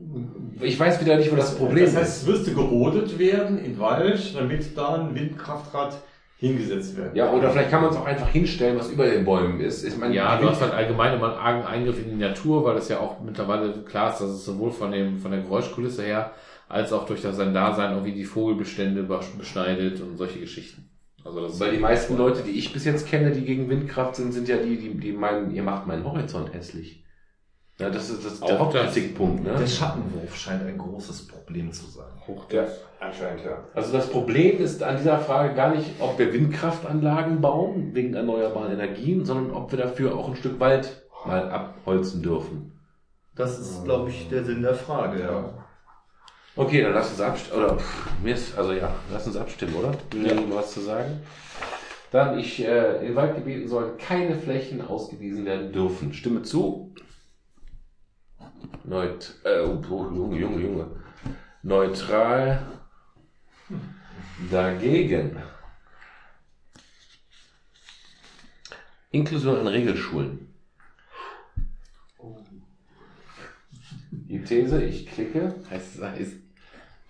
Ich 0.61 0.79
weiß 0.79 1.01
wieder 1.01 1.17
nicht, 1.17 1.33
wo 1.33 1.37
das 1.37 1.57
Problem 1.57 1.85
das 1.87 1.97
heißt, 1.97 2.17
ist. 2.17 2.23
es 2.23 2.29
müsste 2.29 2.55
gerodet 2.55 3.19
werden 3.19 3.59
in 3.59 3.79
Wald, 3.79 4.35
damit 4.37 4.77
da 4.77 4.95
ein 4.97 5.15
Windkraftrad 5.15 6.03
hingesetzt 6.39 6.97
wird. 6.97 7.17
Ja, 7.17 7.33
oder 7.33 7.51
vielleicht 7.51 7.71
kann 7.71 7.83
man 7.83 7.91
es 7.91 7.97
auch 7.97 8.07
einfach 8.07 8.29
hinstellen, 8.29 8.79
was 8.79 8.91
über 8.91 9.07
den 9.07 9.25
Bäumen 9.25 9.61
ist. 9.61 9.83
Ich 9.85 9.97
meine, 9.97 10.15
Ja, 10.15 10.37
du 10.41 10.49
hast 10.49 10.61
halt 10.63 10.73
allgemein 10.73 11.17
immer 11.17 11.31
einen 11.31 11.39
argen 11.39 11.67
Eingriff 11.67 11.99
in 11.99 12.11
die 12.11 12.17
Natur, 12.17 12.65
weil 12.65 12.77
es 12.77 12.89
ja 12.89 13.01
auch 13.01 13.21
mittlerweile 13.21 13.73
klar 13.83 14.13
ist, 14.13 14.21
dass 14.21 14.31
es 14.31 14.45
sowohl 14.45 14.71
von 14.71 14.93
dem, 14.93 15.19
von 15.19 15.33
der 15.33 15.41
Geräuschkulisse 15.41 16.05
her, 16.05 16.31
als 16.69 16.93
auch 16.93 17.07
durch 17.07 17.23
das 17.23 17.37
sein 17.37 17.55
Dasein 17.55 17.93
irgendwie 17.93 18.13
die 18.13 18.25
Vogelbestände 18.25 19.03
beschneidet 19.03 20.01
und 20.01 20.17
solche 20.17 20.39
Geschichten. 20.39 20.89
Also 21.25 21.41
das 21.43 21.55
ist 21.55 21.61
Weil 21.61 21.73
die 21.73 21.79
meisten 21.79 22.17
Leute, 22.17 22.43
die 22.43 22.53
ich 22.53 22.73
bis 22.73 22.85
jetzt 22.85 23.09
kenne, 23.09 23.33
die 23.33 23.45
gegen 23.45 23.69
Windkraft 23.69 24.15
sind, 24.17 24.33
sind 24.33 24.47
ja 24.49 24.59
die, 24.59 24.77
die, 24.79 24.95
die 24.97 25.13
meinen, 25.13 25.51
ihr 25.53 25.63
macht 25.65 25.87
meinen 25.89 26.05
Horizont 26.05 26.55
hässlich. 26.55 27.03
Ja, 27.79 27.91
das 27.91 28.11
ist, 28.11 28.25
das 28.25 28.41
der. 28.41 28.59
Hauptkritikpunkt, 28.59 29.45
ne? 29.45 29.55
Der 29.57 29.67
Schattenwurf 29.67 30.35
scheint 30.35 30.67
ein 30.67 30.77
großes 30.77 31.29
Problem 31.29 31.73
zu 31.73 31.87
sein. 31.87 32.07
Ja, 32.51 32.67
anscheinend, 32.99 33.45
ja. 33.45 33.65
Also 33.73 33.93
das 33.93 34.11
Problem 34.11 34.59
ist 34.59 34.83
an 34.83 34.97
dieser 34.97 35.19
Frage 35.19 35.55
gar 35.55 35.75
nicht, 35.75 35.89
ob 36.01 36.19
wir 36.19 36.33
Windkraftanlagen 36.33 37.41
bauen, 37.41 37.95
wegen 37.95 38.15
erneuerbaren 38.15 38.73
Energien, 38.73 39.25
sondern 39.25 39.53
ob 39.55 39.71
wir 39.71 39.79
dafür 39.79 40.17
auch 40.17 40.29
ein 40.29 40.37
Stück 40.37 40.59
Wald 40.59 41.07
mal 41.25 41.49
abholzen 41.51 42.21
dürfen. 42.21 42.73
Das 43.37 43.59
ist, 43.61 43.85
glaube 43.85 44.11
ich, 44.11 44.29
der 44.29 44.45
Sinn 44.45 44.63
der 44.63 44.75
Frage, 44.75 45.21
ja. 45.21 45.55
Okay, 46.57 46.83
dann 46.83 46.95
lass 46.95 47.11
uns 47.11 47.21
abstimmen. 47.21 47.63
Oder 47.63 47.77
pff, 47.79 48.11
mir 48.21 48.35
ist, 48.35 48.59
also 48.59 48.73
ja, 48.73 48.93
lass 49.13 49.29
uns 49.29 49.37
abstimmen, 49.37 49.75
oder? 49.77 49.93
Ja. 50.21 50.35
was 50.51 50.73
zu 50.73 50.81
sagen. 50.81 51.21
Dann, 52.11 52.37
ich, 52.39 52.67
äh, 52.67 53.07
in 53.07 53.15
Waldgebieten 53.15 53.69
sollen 53.69 53.97
keine 53.99 54.35
Flächen 54.35 54.81
ausgewiesen 54.81 55.45
werden 55.45 55.73
dürfen. 55.73 56.13
Stimme 56.13 56.43
zu. 56.43 56.93
Neut, 58.85 59.35
äh, 59.45 59.61
oh, 59.61 59.81
Junge, 59.91 60.39
Junge, 60.39 60.63
Junge. 60.63 60.87
Neutral. 61.63 62.67
Dagegen. 64.51 65.37
Inklusion 69.11 69.59
an 69.59 69.67
Regelschulen. 69.67 70.49
Die 74.11 74.43
These, 74.43 74.83
ich 74.85 75.07
klicke, 75.07 75.55
heißt, 75.71 76.03
heißt, 76.03 76.37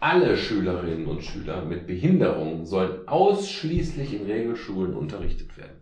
alle 0.00 0.36
Schülerinnen 0.36 1.06
und 1.06 1.22
Schüler 1.24 1.64
mit 1.64 1.86
Behinderung 1.86 2.64
sollen 2.64 3.06
ausschließlich 3.08 4.14
in 4.14 4.26
Regelschulen 4.26 4.94
unterrichtet 4.94 5.56
werden. 5.56 5.77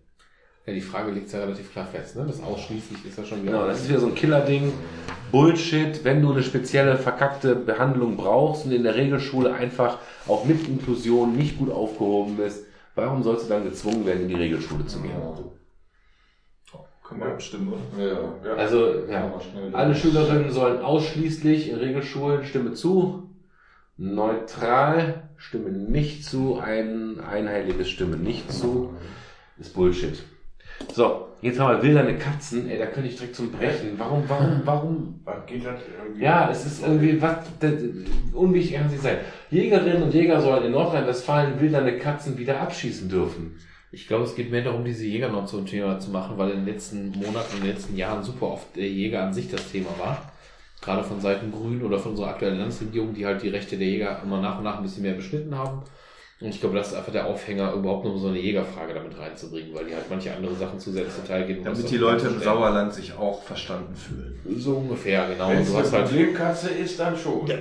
Ja, 0.66 0.72
die 0.72 0.80
Frage 0.80 1.12
liegt 1.12 1.32
ja 1.32 1.38
relativ 1.40 1.70
klar 1.72 1.86
fest, 1.86 2.16
ne? 2.16 2.24
Das 2.26 2.42
ausschließlich 2.42 3.06
ist 3.06 3.16
ja 3.16 3.24
schon 3.24 3.42
wieder. 3.42 3.52
Genau, 3.52 3.66
das 3.66 3.82
ist 3.82 3.88
wieder 3.88 4.00
so 4.00 4.08
ein 4.08 4.14
Killerding. 4.16 4.72
Bullshit, 5.30 6.04
wenn 6.04 6.22
du 6.22 6.32
eine 6.32 6.42
spezielle 6.42 6.96
verkackte 6.96 7.54
Behandlung 7.54 8.16
brauchst 8.16 8.66
und 8.66 8.72
in 8.72 8.82
der 8.82 8.96
Regelschule 8.96 9.52
einfach 9.54 9.98
auch 10.26 10.44
mit 10.44 10.66
Inklusion 10.66 11.36
nicht 11.36 11.58
gut 11.58 11.70
aufgehoben 11.70 12.36
bist, 12.36 12.64
warum 12.96 13.22
sollst 13.22 13.46
du 13.46 13.50
dann 13.50 13.64
gezwungen 13.64 14.06
werden, 14.06 14.22
in 14.22 14.28
die 14.28 14.34
Regelschule 14.34 14.86
zu 14.86 15.00
gehen? 15.00 15.12
Können 17.04 17.20
wir 17.20 17.28
abstimmen, 17.28 17.72
oder? 17.72 18.04
Ja, 18.04 18.34
ja. 18.44 18.54
Also, 18.56 19.04
ja, 19.08 19.32
alle 19.72 19.94
Schülerinnen 19.94 20.50
sollen 20.50 20.80
ausschließlich 20.80 21.70
in 21.70 21.76
Regelschulen 21.76 22.44
Stimme 22.44 22.74
zu, 22.74 23.30
neutral, 23.96 25.28
Stimme 25.36 25.70
nicht 25.70 26.24
zu, 26.24 26.58
ein 26.58 27.20
einheitliches 27.20 27.90
Stimme 27.90 28.16
nicht 28.16 28.52
zu, 28.52 28.94
ist 29.58 29.74
Bullshit. 29.74 30.20
So, 30.92 31.28
jetzt 31.42 31.58
haben 31.58 31.76
wir 31.76 31.82
wilderne 31.82 32.16
Katzen, 32.16 32.68
ey, 32.68 32.78
da 32.78 32.86
könnte 32.86 33.08
ich 33.08 33.16
direkt 33.16 33.36
zum 33.36 33.50
Brechen. 33.50 33.98
Warum, 33.98 34.24
warum, 34.28 34.60
warum 34.64 35.20
Was 35.24 35.46
geht 35.46 35.64
das 35.64 35.80
irgendwie? 36.02 36.22
Ja, 36.22 36.50
es 36.50 36.66
ist 36.66 36.86
irgendwie, 36.86 37.20
was, 37.20 37.38
das, 37.60 37.72
unwichtig 38.32 38.76
kann 38.76 38.86
es 38.86 38.92
nicht 38.92 39.02
sein. 39.02 39.18
Jägerinnen 39.50 40.02
und 40.02 40.14
Jäger 40.14 40.40
sollen 40.40 40.64
in 40.64 40.72
Nordrhein-Westfalen 40.72 41.60
wildernde 41.60 41.98
Katzen 41.98 42.38
wieder 42.38 42.60
abschießen 42.60 43.08
dürfen. 43.08 43.58
Ich 43.92 44.08
glaube, 44.08 44.24
es 44.24 44.34
geht 44.34 44.50
mehr 44.50 44.64
darum, 44.64 44.84
diese 44.84 45.04
Jäger 45.04 45.28
noch 45.28 45.46
zum 45.46 45.64
Thema 45.64 45.98
zu 45.98 46.10
machen, 46.10 46.36
weil 46.36 46.50
in 46.50 46.64
den 46.64 46.66
letzten 46.66 47.10
Monaten, 47.10 47.56
in 47.56 47.62
den 47.62 47.72
letzten 47.72 47.96
Jahren 47.96 48.22
super 48.22 48.48
oft 48.48 48.76
der 48.76 48.88
Jäger 48.88 49.22
an 49.22 49.32
sich 49.32 49.50
das 49.50 49.70
Thema 49.70 49.90
war. 49.98 50.32
Gerade 50.82 51.02
von 51.02 51.20
Seiten 51.20 51.50
Grün 51.50 51.82
oder 51.82 51.98
von 51.98 52.12
unserer 52.12 52.28
aktuellen 52.28 52.58
Landesregierung, 52.58 53.14
die 53.14 53.24
halt 53.24 53.42
die 53.42 53.48
Rechte 53.48 53.76
der 53.76 53.86
Jäger 53.86 54.20
immer 54.22 54.40
nach 54.40 54.58
und 54.58 54.64
nach 54.64 54.76
ein 54.76 54.82
bisschen 54.82 55.02
mehr 55.02 55.14
beschnitten 55.14 55.56
haben. 55.56 55.82
Und 56.38 56.48
ich 56.48 56.60
glaube, 56.60 56.76
das 56.76 56.88
ist 56.88 56.94
einfach 56.94 57.12
der 57.12 57.26
Aufhänger, 57.26 57.72
überhaupt 57.72 58.04
nur 58.04 58.18
so 58.18 58.28
eine 58.28 58.38
Jägerfrage 58.38 58.92
damit 58.92 59.18
reinzubringen, 59.18 59.74
weil 59.74 59.86
die 59.86 59.94
halt 59.94 60.04
manche 60.10 60.34
andere 60.34 60.54
Sachen 60.54 60.78
zu 60.78 60.92
sehr 60.92 61.04
ins 61.04 61.16
Detail 61.16 61.44
gehen. 61.44 61.64
Damit 61.64 61.90
die 61.90 61.96
Leute 61.96 62.26
im. 62.26 62.38
Sauerland 62.38 62.92
sich 62.92 63.16
auch 63.16 63.42
verstanden 63.42 63.96
fühlen. 63.96 64.38
So 64.58 64.74
ungefähr, 64.76 65.28
genau. 65.28 65.48
Wenn 65.48 65.56
Und 65.56 65.62
es 65.62 65.74
eine 65.74 65.90
halt 65.92 66.04
Problemkatze 66.08 66.68
ist, 66.68 67.00
dann 67.00 67.16
schon. 67.16 67.46
Ja, 67.46 67.56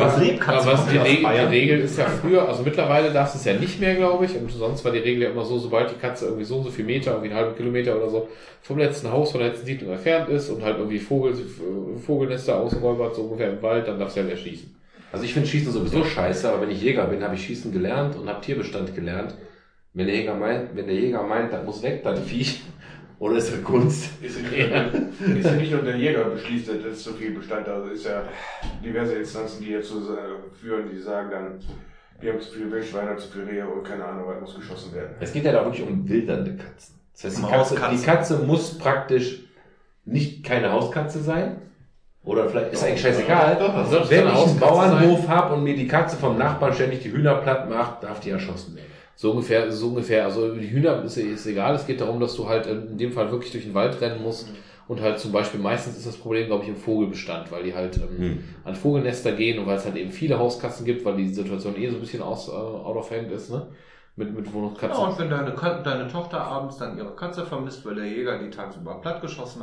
was, 0.00 0.14
aber 0.14 0.72
was 0.72 0.86
die, 0.88 0.96
Regel, 0.96 1.30
die 1.30 1.44
Regel 1.44 1.80
ist 1.80 1.98
ja 1.98 2.06
früher, 2.06 2.48
also 2.48 2.62
mittlerweile 2.62 3.12
darfst 3.12 3.34
du 3.34 3.38
es 3.38 3.44
ja 3.44 3.52
nicht 3.52 3.80
mehr, 3.80 3.94
glaube 3.96 4.24
ich. 4.24 4.34
Und 4.34 4.50
sonst 4.50 4.82
war 4.82 4.92
die 4.92 5.00
Regel 5.00 5.24
ja 5.24 5.30
immer 5.30 5.44
so, 5.44 5.58
sobald 5.58 5.90
die 5.90 5.96
Katze 5.96 6.24
irgendwie 6.24 6.44
so 6.44 6.56
und 6.56 6.64
so 6.64 6.70
viel 6.70 6.86
Meter, 6.86 7.10
irgendwie 7.10 7.28
einen 7.28 7.38
halben 7.38 7.54
Kilometer 7.54 7.96
oder 7.98 8.08
so 8.08 8.28
vom 8.62 8.78
letzten 8.78 9.12
Haus, 9.12 9.30
von 9.30 9.40
der 9.40 9.50
letzten 9.50 9.66
Siedlung 9.66 9.92
entfernt 9.92 10.30
ist 10.30 10.48
und 10.48 10.62
halt 10.62 10.78
irgendwie 10.78 10.98
Vogel, 10.98 11.34
Vogelnester 12.06 12.56
ausgeräubert, 12.56 13.14
so 13.14 13.24
ungefähr 13.24 13.52
im 13.52 13.60
Wald, 13.60 13.86
dann 13.86 13.98
darfst 13.98 14.16
du 14.16 14.20
ja 14.22 14.28
erschießen. 14.28 14.74
Also 15.12 15.24
ich 15.24 15.32
finde 15.32 15.48
Schießen 15.48 15.72
sowieso 15.72 16.04
scheiße, 16.04 16.48
aber 16.48 16.62
wenn 16.62 16.70
ich 16.70 16.82
Jäger 16.82 17.06
bin, 17.06 17.22
habe 17.22 17.34
ich 17.34 17.46
Schießen 17.46 17.72
gelernt 17.72 18.16
und 18.16 18.28
habe 18.28 18.40
Tierbestand 18.40 18.94
gelernt. 18.94 19.34
Wenn 19.94 20.06
der 20.06 20.16
Jäger 20.16 20.34
meint, 20.34 20.74
wenn 20.74 20.86
der 20.86 20.96
Jäger 20.96 21.22
meint, 21.22 21.52
das 21.52 21.64
muss 21.64 21.82
weg, 21.82 22.02
dann 22.02 22.16
Viech. 22.16 22.62
Oder 23.18 23.36
ist 23.36 23.50
das 23.50 23.64
Kunst? 23.64 24.10
Ist 24.20 24.38
ja 24.40 24.84
nicht, 24.84 25.38
ist 25.38 25.46
ja 25.46 25.52
nicht 25.52 25.72
nur 25.72 25.82
der 25.82 25.96
Jäger 25.96 26.24
beschließt, 26.24 26.68
das 26.68 26.84
ist 26.84 27.02
zu 27.02 27.14
viel 27.14 27.30
Bestand. 27.30 27.66
Also 27.66 27.88
ist 27.88 28.04
ja 28.04 28.24
diverse 28.84 29.14
Instanzen, 29.14 29.64
die 29.64 29.72
dazu 29.72 30.02
führen, 30.60 30.90
die 30.92 31.00
sagen 31.00 31.30
dann, 31.30 31.58
wir 32.20 32.32
haben 32.32 32.40
zu 32.40 32.50
viele 32.52 32.70
Wildschweine, 32.70 33.16
zu 33.16 33.28
viel 33.28 33.44
Rehe 33.44 33.66
und 33.66 33.84
keine 33.84 34.04
Ahnung, 34.04 34.24
was 34.26 34.40
muss 34.40 34.56
geschossen 34.56 34.94
werden. 34.94 35.14
Es 35.20 35.32
geht 35.32 35.44
ja 35.44 35.52
da 35.52 35.64
wirklich 35.64 35.86
um 35.86 36.06
wildernde 36.06 36.56
Katzen. 36.56 36.96
Das 37.14 37.24
heißt, 37.24 37.38
die 37.38 37.50
Katze, 37.50 37.80
die 37.92 38.02
Katze 38.02 38.38
muss 38.40 38.76
praktisch 38.76 39.44
nicht 40.04 40.44
keine 40.44 40.72
Hauskatze 40.72 41.22
sein. 41.22 41.62
Oder 42.26 42.48
vielleicht 42.50 42.72
ist 42.72 42.84
eigentlich 42.84 43.00
scheißegal. 43.00 43.56
Doch, 43.58 43.90
doch, 43.90 44.10
Wenn 44.10 44.26
ich 44.26 44.34
einen 44.34 44.58
Bauernhof 44.60 45.28
habe 45.28 45.54
und 45.54 45.62
mir 45.64 45.74
die 45.76 45.86
Katze 45.88 46.16
vom 46.16 46.36
Nachbarn 46.36 46.74
ständig 46.74 47.00
die 47.02 47.12
Hühner 47.12 47.36
platt 47.36 47.70
macht, 47.70 48.02
darf 48.02 48.20
die 48.20 48.30
erschossen 48.30 48.76
werden. 48.76 48.88
So 49.14 49.30
ungefähr, 49.30 49.70
so 49.72 49.88
ungefähr. 49.88 50.24
Also 50.24 50.54
die 50.54 50.68
Hühner 50.68 51.02
ist, 51.04 51.16
ist 51.16 51.46
egal. 51.46 51.74
Es 51.74 51.86
geht 51.86 52.00
darum, 52.00 52.20
dass 52.20 52.34
du 52.34 52.46
halt 52.48 52.66
in 52.66 52.98
dem 52.98 53.12
Fall 53.12 53.30
wirklich 53.30 53.52
durch 53.52 53.64
den 53.64 53.72
Wald 53.74 53.98
rennen 54.00 54.22
musst. 54.22 54.48
Und 54.88 55.00
halt 55.00 55.18
zum 55.18 55.32
Beispiel 55.32 55.58
meistens 55.58 55.96
ist 55.96 56.06
das 56.06 56.16
Problem, 56.16 56.46
glaube 56.46 56.62
ich, 56.64 56.68
im 56.68 56.76
Vogelbestand, 56.76 57.50
weil 57.50 57.62
die 57.64 57.74
halt 57.74 57.96
ähm, 57.96 58.18
Hm. 58.18 58.44
an 58.64 58.74
Vogelnester 58.76 59.32
gehen 59.32 59.58
und 59.58 59.66
weil 59.66 59.78
es 59.78 59.84
halt 59.84 59.96
eben 59.96 60.10
viele 60.12 60.38
Hauskatzen 60.38 60.84
gibt, 60.84 61.04
weil 61.04 61.16
die 61.16 61.28
Situation 61.28 61.76
eh 61.76 61.88
so 61.88 61.96
ein 61.96 62.00
bisschen 62.00 62.22
aus, 62.22 62.48
äh, 62.48 62.52
out 62.52 62.94
of 62.96 63.10
hand 63.10 63.32
ist, 63.32 63.50
ne? 63.50 63.66
Mit, 64.14 64.32
mit 64.34 64.46
Ja, 64.46 64.52
Wohnungskatzen. 64.52 65.04
und 65.04 65.18
wenn 65.18 65.28
deine, 65.30 65.54
deine 65.84 66.08
Tochter 66.08 66.40
abends 66.40 66.78
dann 66.78 66.96
ihre 66.96 67.14
Katze 67.16 67.44
vermisst, 67.44 67.84
weil 67.84 67.96
der 67.96 68.06
Jäger 68.06 68.38
die 68.38 68.48
tagsüber 68.50 69.00
platt 69.00 69.20
geschossen 69.22 69.62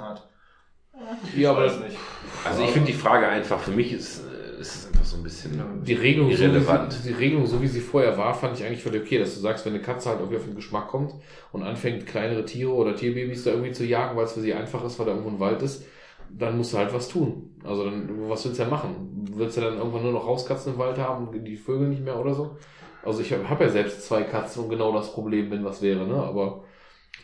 hat. 0.99 1.17
Ja, 1.35 1.51
aber 1.51 1.65
weiß 1.65 1.79
nicht. 1.79 1.97
Also 2.45 2.63
ich 2.63 2.69
finde 2.71 2.87
die 2.87 2.97
Frage 2.97 3.27
einfach, 3.27 3.59
für 3.59 3.71
mich 3.71 3.93
ist, 3.93 4.23
äh, 4.25 4.59
ist 4.59 4.75
es 4.75 4.87
einfach 4.87 5.05
so 5.05 5.17
ein 5.17 5.23
bisschen 5.23 5.83
die 5.83 5.93
Regelung, 5.93 6.31
so 6.31 6.37
wie 6.37 6.43
irrelevant. 6.43 6.93
sie, 6.93 7.09
die 7.09 7.17
Regelung, 7.17 7.45
so 7.45 7.61
wie 7.61 7.67
sie 7.67 7.79
vorher 7.79 8.17
war, 8.17 8.33
fand 8.33 8.57
ich 8.59 8.65
eigentlich 8.65 8.83
völlig 8.83 9.03
okay, 9.03 9.19
dass 9.19 9.33
du 9.35 9.39
sagst, 9.39 9.65
wenn 9.65 9.73
eine 9.73 9.81
Katze 9.81 10.09
halt 10.09 10.19
irgendwie 10.19 10.37
auf 10.37 10.45
den 10.45 10.55
Geschmack 10.55 10.87
kommt 10.87 11.13
und 11.51 11.63
anfängt, 11.63 12.05
kleinere 12.05 12.45
Tiere 12.45 12.71
oder 12.71 12.95
Tierbabys 12.95 13.43
da 13.43 13.51
irgendwie 13.51 13.71
zu 13.71 13.85
jagen, 13.85 14.17
weil 14.17 14.25
es 14.25 14.33
für 14.33 14.41
sie 14.41 14.53
einfach 14.53 14.83
ist, 14.83 14.99
weil 14.99 15.05
da 15.05 15.11
irgendwo 15.13 15.31
ein 15.31 15.39
Wald 15.39 15.61
ist, 15.61 15.85
dann 16.29 16.57
musst 16.57 16.73
du 16.73 16.77
halt 16.77 16.93
was 16.93 17.07
tun. 17.09 17.55
Also 17.63 17.85
dann, 17.85 18.09
was 18.29 18.43
willst 18.45 18.59
du 18.59 18.63
ja 18.63 18.69
machen? 18.69 19.27
Willst 19.35 19.57
du 19.57 19.61
dann 19.61 19.77
irgendwann 19.77 20.03
nur 20.03 20.13
noch 20.13 20.25
Hauskatzen 20.25 20.73
im 20.73 20.79
Wald 20.79 20.97
haben 20.97 21.27
und 21.27 21.43
die 21.43 21.55
Vögel 21.57 21.87
nicht 21.87 22.03
mehr 22.03 22.19
oder 22.19 22.33
so? 22.33 22.57
Also 23.03 23.21
ich 23.21 23.31
habe 23.33 23.49
hab 23.49 23.59
ja 23.61 23.69
selbst 23.69 24.05
zwei 24.05 24.23
Katzen 24.23 24.63
und 24.63 24.69
genau 24.69 24.93
das 24.93 25.11
Problem, 25.11 25.51
wenn 25.51 25.65
was 25.65 25.81
wäre, 25.81 26.07
ne? 26.07 26.15
Aber 26.15 26.63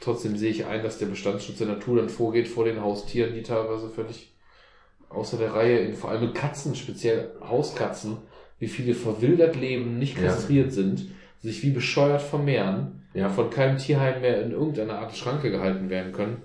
trotzdem 0.01 0.35
sehe 0.37 0.51
ich 0.51 0.65
ein, 0.65 0.83
dass 0.83 0.97
der 0.97 1.07
Bestandsschutz 1.07 1.57
der 1.57 1.67
Natur 1.67 1.97
dann 1.97 2.09
vorgeht 2.09 2.47
vor 2.47 2.65
den 2.65 2.81
Haustieren, 2.81 3.33
die 3.33 3.43
teilweise 3.43 3.89
völlig 3.89 4.31
außer 5.09 5.37
der 5.37 5.53
Reihe, 5.53 5.79
in, 5.79 5.93
vor 5.95 6.11
allem 6.11 6.21
mit 6.21 6.35
Katzen, 6.35 6.75
speziell 6.75 7.31
Hauskatzen, 7.47 8.17
wie 8.59 8.67
viele 8.67 8.93
verwildert 8.93 9.55
leben, 9.55 9.97
nicht 9.97 10.17
Ja. 10.17 10.25
kastriert 10.27 10.71
sind, 10.71 11.07
sich 11.41 11.63
wie 11.63 11.71
bescheuert 11.71 12.21
vermehren, 12.21 13.03
Ja. 13.13 13.29
von 13.29 13.49
keinem 13.49 13.77
Tierheim 13.77 14.21
mehr 14.21 14.41
in 14.43 14.51
irgendeiner 14.51 14.99
Art 14.99 15.15
Schranke 15.15 15.49
gehalten 15.49 15.89
werden 15.89 16.11
können. 16.11 16.41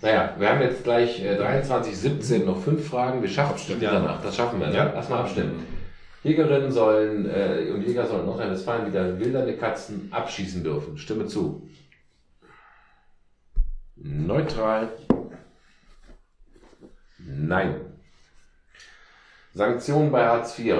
Naja, 0.00 0.34
wir 0.38 0.48
haben 0.48 0.62
jetzt 0.62 0.84
gleich 0.84 1.22
äh, 1.22 1.36
23.17 1.36 2.44
noch 2.46 2.58
fünf 2.62 2.88
Fragen. 2.88 3.20
Wir 3.20 3.28
schaffen 3.28 3.56
es 3.56 3.68
Ja. 3.82 3.92
danach. 3.92 4.22
Das 4.22 4.34
schaffen 4.34 4.58
wir. 4.58 4.68
Ne? 4.68 4.74
Ja. 4.74 4.92
Lass 4.94 5.10
mal 5.10 5.20
abstimmen. 5.20 5.66
Jägerinnen 6.22 6.72
sollen 6.72 7.28
äh, 7.28 7.70
und 7.74 7.86
Jäger 7.86 8.06
sollen 8.06 8.20
in 8.20 8.26
Nordrhein-Westfalen 8.26 8.86
wieder 8.86 9.18
wildernde 9.20 9.54
Katzen 9.56 10.08
abschießen 10.10 10.64
dürfen. 10.64 10.96
Stimme 10.96 11.26
zu. 11.26 11.68
Neutral. 14.08 14.90
Nein. 17.18 17.80
Sanktionen 19.52 20.12
bei 20.12 20.24
Hartz 20.24 20.58
IV. 20.58 20.76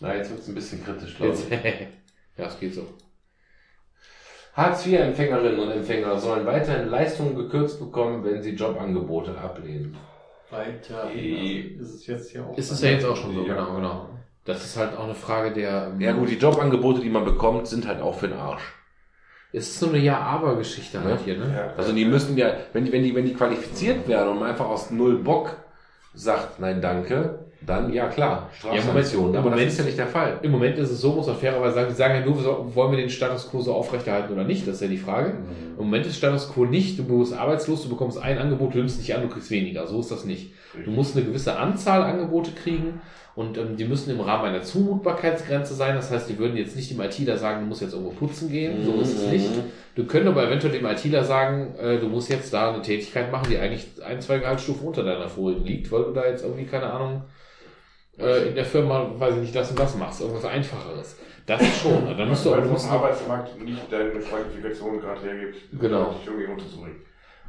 Na, 0.00 0.14
jetzt 0.14 0.30
wird 0.30 0.40
es 0.40 0.48
ein 0.48 0.54
bisschen 0.54 0.84
kritisch, 0.84 1.16
glaube 1.16 1.34
ich. 1.34 1.50
ja, 2.36 2.46
es 2.46 2.58
geht 2.58 2.74
so. 2.74 2.86
Hartz-IV-Empfängerinnen 4.54 5.60
und 5.60 5.70
Empfänger 5.70 6.18
sollen 6.18 6.44
weiterhin 6.44 6.88
Leistungen 6.88 7.36
gekürzt 7.36 7.78
bekommen, 7.78 8.24
wenn 8.24 8.42
sie 8.42 8.50
Jobangebote 8.50 9.38
ablehnen. 9.38 9.96
Weiter. 10.50 11.10
Ist 11.12 11.94
es 11.94 12.06
jetzt 12.06 12.32
hier 12.32 12.44
auch? 12.44 12.58
Ist 12.58 12.70
es 12.72 12.82
ja 12.82 12.90
jetzt 12.90 13.04
auch 13.04 13.16
schon 13.16 13.34
so, 13.34 13.44
genau, 13.44 13.76
genau. 13.76 14.08
Das 14.44 14.64
ist 14.64 14.76
halt 14.76 14.96
auch 14.96 15.04
eine 15.04 15.14
Frage 15.14 15.52
der. 15.52 15.94
Ja 16.00 16.12
gut, 16.12 16.28
die 16.28 16.38
Jobangebote, 16.38 17.00
die 17.00 17.10
man 17.10 17.24
bekommt, 17.24 17.68
sind 17.68 17.86
halt 17.86 18.00
auch 18.00 18.18
für 18.18 18.26
den 18.26 18.38
Arsch. 18.38 18.74
Es 19.52 19.68
ist 19.68 19.80
so 19.80 19.88
eine 19.88 19.98
Ja-Aber-Geschichte 19.98 21.02
halt 21.02 21.20
hier, 21.24 21.36
ne? 21.36 21.52
Ja. 21.54 21.74
Also 21.76 21.92
die 21.92 22.04
müssen 22.04 22.36
ja, 22.36 22.52
wenn 22.72 22.84
die, 22.84 22.92
wenn 22.92 23.02
die, 23.02 23.14
wenn 23.14 23.24
die 23.24 23.34
qualifiziert 23.34 24.06
werden 24.06 24.30
und 24.30 24.38
man 24.38 24.50
einfach 24.50 24.68
aus 24.68 24.90
null 24.90 25.16
Bock 25.16 25.56
sagt, 26.14 26.60
nein, 26.60 26.80
danke, 26.80 27.39
dann 27.66 27.92
ja 27.92 28.08
klar, 28.08 28.48
Strafsanktionen. 28.58 29.34
Im 29.34 29.36
aber 29.40 29.50
Moment- 29.50 29.66
das 29.66 29.72
ist 29.74 29.78
ja 29.80 29.84
nicht 29.84 29.98
der 29.98 30.06
Fall. 30.06 30.38
Im 30.42 30.50
Moment 30.50 30.78
ist 30.78 30.90
es 30.90 31.00
so, 31.00 31.12
muss 31.12 31.26
man 31.26 31.36
fairerweise 31.36 31.74
sagen, 31.74 31.88
die 31.90 31.94
sagen 31.94 32.14
ja 32.14 32.24
nur, 32.24 32.74
wollen 32.74 32.90
wir 32.92 32.98
den 32.98 33.10
Status 33.10 33.50
quo 33.50 33.60
so 33.60 33.74
aufrechterhalten 33.74 34.32
oder 34.32 34.44
nicht, 34.44 34.66
das 34.66 34.76
ist 34.76 34.80
ja 34.82 34.88
die 34.88 34.96
Frage. 34.96 35.34
Im 35.78 35.84
Moment 35.84 36.06
ist 36.06 36.16
Status 36.16 36.50
quo 36.52 36.64
nicht, 36.64 36.98
du 36.98 37.04
bist 37.04 37.32
arbeitslos, 37.34 37.82
du 37.82 37.88
bekommst 37.90 38.18
ein 38.18 38.38
Angebot, 38.38 38.72
du 38.74 38.78
nimmst 38.78 38.98
nicht 38.98 39.14
an, 39.14 39.22
du 39.22 39.28
kriegst 39.28 39.50
weniger. 39.50 39.86
So 39.86 40.00
ist 40.00 40.10
das 40.10 40.24
nicht. 40.24 40.52
Du 40.84 40.90
musst 40.90 41.16
eine 41.16 41.24
gewisse 41.26 41.56
Anzahl 41.58 42.02
Angebote 42.02 42.52
kriegen 42.52 43.00
und 43.34 43.58
ähm, 43.58 43.76
die 43.76 43.84
müssen 43.84 44.10
im 44.10 44.20
Rahmen 44.20 44.46
einer 44.46 44.62
Zumutbarkeitsgrenze 44.62 45.74
sein. 45.74 45.94
Das 45.96 46.10
heißt, 46.10 46.28
die 46.28 46.38
würden 46.38 46.56
jetzt 46.56 46.76
nicht 46.76 46.90
dem 46.90 47.00
ITler 47.00 47.36
sagen, 47.36 47.60
du 47.60 47.66
musst 47.66 47.80
jetzt 47.82 47.92
irgendwo 47.92 48.12
putzen 48.12 48.50
gehen, 48.50 48.84
so 48.84 49.00
ist 49.00 49.16
es 49.18 49.26
nicht. 49.30 49.48
Du 49.94 50.04
können 50.04 50.28
aber 50.28 50.46
eventuell 50.46 50.72
dem 50.72 50.86
ITler 50.86 51.24
sagen, 51.24 51.74
äh, 51.80 51.98
du 51.98 52.08
musst 52.08 52.30
jetzt 52.30 52.52
da 52.52 52.72
eine 52.72 52.82
Tätigkeit 52.82 53.30
machen, 53.30 53.48
die 53.50 53.58
eigentlich 53.58 53.86
ein, 54.06 54.20
zwei 54.20 54.38
Gehaltsstufen 54.38 54.86
unter 54.86 55.02
deiner 55.04 55.28
vorigen 55.28 55.64
liegt, 55.64 55.90
weil 55.92 56.04
du 56.04 56.12
da 56.12 56.26
jetzt 56.26 56.44
irgendwie, 56.44 56.64
keine 56.64 56.90
Ahnung, 56.92 57.22
äh, 58.22 58.48
in 58.48 58.54
der 58.54 58.64
Firma, 58.64 59.10
weiß 59.18 59.34
ich 59.36 59.40
nicht, 59.42 59.54
das 59.54 59.70
und 59.70 59.78
das 59.78 59.96
machst, 59.96 60.20
irgendwas 60.20 60.44
Einfacheres. 60.44 61.16
Das 61.46 61.60
schon. 61.82 62.06
Dann 62.16 62.28
musst 62.28 62.46
du, 62.46 62.50
Weil 62.52 62.62
du 62.62 62.68
musst, 62.68 62.88
Arbeitsmarkt 62.88 63.60
nicht 63.64 63.90
deine 63.90 64.10
Qualifikation 64.10 65.00
gerade 65.00 65.20
hergibt, 65.22 65.56
Genau. 65.80 66.10
dich 66.10 66.26
irgendwie 66.26 66.46
unterzubringen. 66.52 66.96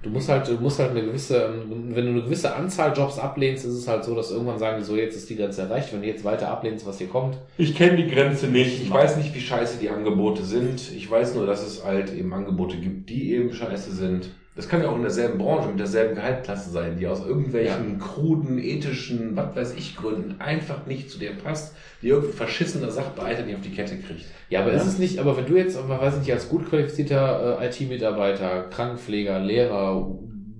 du 0.01 0.09
musst 0.09 0.29
halt, 0.29 0.47
du 0.47 0.53
musst 0.53 0.79
halt 0.79 0.91
eine 0.91 1.03
gewisse, 1.03 1.43
ähm, 1.43 1.91
wenn 1.93 2.05
du 2.05 2.11
eine 2.11 2.21
gewisse 2.23 2.55
Anzahl 2.55 2.93
Jobs 2.97 3.19
ablehnst, 3.19 3.65
ist 3.65 3.73
es 3.73 3.87
halt 3.87 4.03
so, 4.03 4.15
dass 4.15 4.31
irgendwann 4.31 4.57
sagen 4.57 4.77
die 4.79 4.83
so, 4.85 4.95
jetzt 4.95 5.15
ist 5.15 5.29
die 5.29 5.35
Grenze 5.35 5.61
erreicht, 5.63 5.93
wenn 5.93 6.01
du 6.01 6.07
jetzt 6.07 6.23
weiter 6.23 6.47
ablehnst, 6.49 6.87
was 6.87 6.97
hier 6.97 7.09
kommt. 7.09 7.37
Ich 7.59 7.75
kenne 7.75 7.97
die 7.97 8.09
Grenze 8.09 8.47
nicht. 8.47 8.81
Ich 8.81 8.89
weiß 8.91 9.17
nicht, 9.17 9.35
wie 9.35 9.41
scheiße 9.41 9.77
die 9.79 9.89
Angebote 9.91 10.43
sind. 10.43 10.91
Ich 10.95 11.11
weiß 11.11 11.35
nur, 11.35 11.45
dass 11.45 11.61
es 11.61 11.85
halt 11.85 12.11
eben 12.13 12.33
Angebote 12.33 12.77
gibt, 12.77 13.09
die 13.09 13.33
eben 13.35 13.53
scheiße 13.53 13.91
sind. 13.91 14.29
Das 14.53 14.67
kann 14.67 14.81
ja 14.81 14.89
auch 14.89 14.95
in 14.97 15.01
derselben 15.01 15.37
Branche, 15.37 15.69
mit 15.69 15.79
derselben 15.79 16.15
Gehaltsklasse 16.15 16.71
sein, 16.71 16.97
die 16.97 17.07
aus 17.07 17.25
irgendwelchen 17.25 17.99
kruden, 17.99 18.57
ethischen, 18.57 19.33
was 19.37 19.55
weiß 19.55 19.75
ich, 19.77 19.95
Gründen 19.95 20.41
einfach 20.41 20.85
nicht 20.87 21.09
zu 21.09 21.19
dir 21.19 21.31
passt, 21.31 21.73
die 22.01 22.09
irgendein 22.09 22.35
verschissener 22.35 22.91
Sachbearbeiter 22.91 23.43
nicht 23.43 23.55
auf 23.55 23.61
die 23.61 23.71
Kette 23.71 23.97
kriegt. 23.97 24.25
Ja, 24.49 24.61
aber 24.61 24.73
ist 24.73 24.85
es 24.85 24.97
nicht, 24.97 25.19
aber 25.19 25.37
wenn 25.37 25.45
du 25.45 25.55
jetzt, 25.55 25.77
aber 25.77 26.01
weiß 26.01 26.15
ich 26.15 26.19
nicht, 26.21 26.33
als 26.33 26.49
gut 26.49 26.67
qualifizierter 26.69 27.61
äh, 27.61 27.67
IT-Mitarbeiter, 27.67 28.63
Krankenpfleger, 28.69 29.39
Lehrer, 29.39 30.19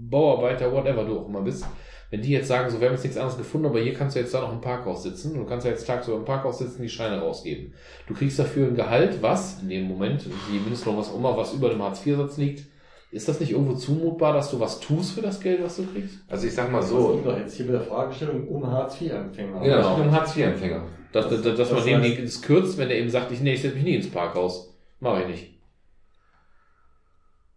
Bauarbeiter, 0.09 0.71
whatever 0.71 1.03
du 1.03 1.19
auch 1.19 1.27
immer 1.27 1.41
bist, 1.41 1.65
wenn 2.11 2.21
die 2.21 2.31
jetzt 2.31 2.47
sagen, 2.47 2.69
so, 2.69 2.79
wir 2.79 2.87
haben 2.87 2.95
jetzt 2.95 3.03
nichts 3.03 3.17
anderes 3.17 3.37
gefunden, 3.37 3.67
aber 3.67 3.79
hier 3.79 3.93
kannst 3.93 4.15
du 4.15 4.21
jetzt 4.21 4.33
da 4.33 4.41
noch 4.41 4.53
im 4.53 4.61
Parkhaus 4.61 5.03
sitzen, 5.03 5.33
du 5.33 5.45
kannst 5.45 5.65
ja 5.65 5.71
jetzt 5.71 5.85
tagsüber 5.85 6.17
im 6.17 6.25
Parkhaus 6.25 6.59
sitzen, 6.59 6.81
die 6.81 6.89
Scheine 6.89 7.19
rausgeben. 7.19 7.73
Du 8.07 8.13
kriegst 8.13 8.39
dafür 8.39 8.67
ein 8.67 8.75
Gehalt, 8.75 9.21
was 9.21 9.61
in 9.61 9.69
dem 9.69 9.87
Moment, 9.87 10.25
die 10.25 10.59
Mindestlohn, 10.59 10.97
was 10.97 11.09
auch 11.09 11.17
immer, 11.17 11.35
was 11.35 11.53
über 11.53 11.69
dem 11.69 11.81
Hartz-IV-Satz 11.81 12.37
liegt. 12.37 12.70
Ist 13.11 13.27
das 13.27 13.40
nicht 13.41 13.51
irgendwo 13.51 13.73
zumutbar, 13.73 14.33
dass 14.33 14.49
du 14.51 14.59
was 14.59 14.80
tust 14.80 15.11
für 15.15 15.22
das 15.22 15.40
Geld, 15.41 15.61
was 15.61 15.75
du 15.75 15.85
kriegst? 15.85 16.19
Also 16.30 16.48
ich 16.48 16.53
sag 16.56 16.72
mal 16.72 16.81
So. 16.81 17.15
Das 17.17 17.25
doch 17.25 17.38
jetzt 17.40 17.56
hier 17.56 17.65
mit 17.65 17.75
der 17.75 17.81
Fragestellung 17.81 18.48
um 18.48 18.65
Hartz-IV-Empfänger. 18.65 19.65
ja, 19.65 19.77
das 19.77 19.98
ist 19.98 20.03
ein 20.03 20.11
Hartz-IV-Empfänger. 20.11 20.83
Dass, 21.11 21.27
dass, 21.30 21.41
dass 21.41 21.57
Das 21.57 21.72
man 21.73 21.83
dem 21.83 22.01
heißt- 22.01 22.23
das 22.23 22.41
kürzt, 22.41 22.77
wenn 22.77 22.90
er 22.90 22.95
eben 22.95 23.09
sagt, 23.09 23.31
ich, 23.33 23.41
nee, 23.41 23.53
ich 23.53 23.61
setze 23.61 23.75
mich 23.75 23.83
nie 23.83 23.95
ins 23.95 24.09
Parkhaus. 24.09 24.73
Mache 25.01 25.23
ich 25.23 25.27
nicht. 25.27 25.48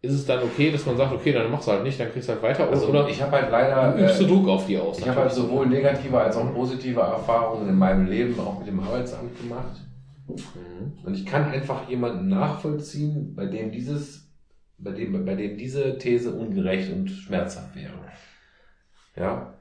Ist 0.03 0.13
es 0.13 0.27
dann 0.27 0.43
okay, 0.43 0.71
dass 0.73 0.85
man 0.85 0.97
sagt, 0.97 1.15
okay, 1.15 1.33
dann 1.33 1.51
mach's 1.51 1.67
halt 1.69 1.83
nicht, 1.85 1.99
dann 1.99 2.11
kriegst 2.13 2.29
du 2.29 2.33
halt 2.33 2.43
weiter? 2.43 2.69
Also 2.69 2.89
oder 2.89 3.09
ich 3.09 3.23
habe 3.23 3.33
halt 3.33 3.51
leider... 3.51 3.97
übst 3.97 4.21
du 4.21 4.25
äh, 4.25 4.29
Druck 4.29 4.49
auf 4.49 4.67
die 4.67 4.77
aus? 4.77 4.99
Ich 4.99 5.09
habe 5.09 5.21
halt 5.21 5.33
sowohl 5.33 5.67
negative 5.67 6.19
als 6.21 6.37
auch 6.37 6.53
positive 6.53 7.01
Erfahrungen 7.01 7.69
in 7.69 7.79
meinem 7.79 8.07
Leben, 8.07 8.39
auch 8.41 8.59
mit 8.59 8.67
dem 8.67 8.81
Arbeitsamt 8.81 9.41
gemacht. 9.41 9.81
Mhm. 10.29 10.93
Und 11.07 11.15
ich 11.15 11.25
kann 11.25 11.45
einfach 11.51 11.89
jemanden 11.89 12.29
nachvollziehen, 12.29 13.35
bei 13.35 13.47
dem 13.47 13.71
dieses, 13.71 14.24
bei 14.79 14.91
dem, 14.91 15.25
bei 15.25 15.35
dem 15.35 15.57
diese 15.57 15.99
These 15.99 16.33
ungerecht 16.33 16.93
und 16.93 17.09
schmerzhaft 17.09 17.75
wäre. 17.77 17.93
Ja. 19.17 19.55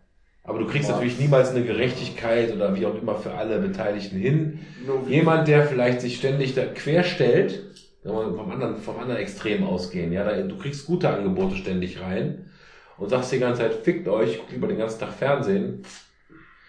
Aber 0.43 0.59
du 0.59 0.67
kriegst 0.67 0.90
Ja. 0.90 0.95
natürlich 0.95 1.19
niemals 1.19 1.51
eine 1.51 1.64
Gerechtigkeit 1.64 2.53
oder 2.53 2.75
wie 2.75 2.85
auch 2.85 3.01
immer 3.01 3.16
für 3.16 3.33
alle 3.33 3.59
Beteiligten 3.59 4.17
hin. 4.17 4.59
Jemand, 5.08 5.48
der 5.48 5.66
vielleicht 5.66 6.01
sich 6.01 6.17
ständig 6.17 6.53
da 6.53 6.66
querstellt, 6.66 7.64
wenn 8.03 8.14
wir 8.14 8.33
vom 8.35 8.51
anderen, 8.51 8.75
vom 8.77 9.00
anderen 9.00 9.22
Extrem 9.22 9.64
ausgehen, 9.64 10.11
ja, 10.11 10.25
da, 10.25 10.42
du 10.42 10.58
kriegst 10.58 10.85
gute 10.85 11.09
Angebote 11.09 11.56
ständig 11.56 12.01
rein 12.01 12.50
und 12.98 13.09
sagst 13.09 13.32
die 13.32 13.40
ganze 13.40 13.61
Zeit, 13.61 13.74
fickt 13.74 14.08
euch, 14.09 14.38
guckt 14.40 14.51
lieber 14.51 14.67
den 14.67 14.77
ganzen 14.77 15.00
Tag 15.00 15.14
Fernsehen. 15.14 15.83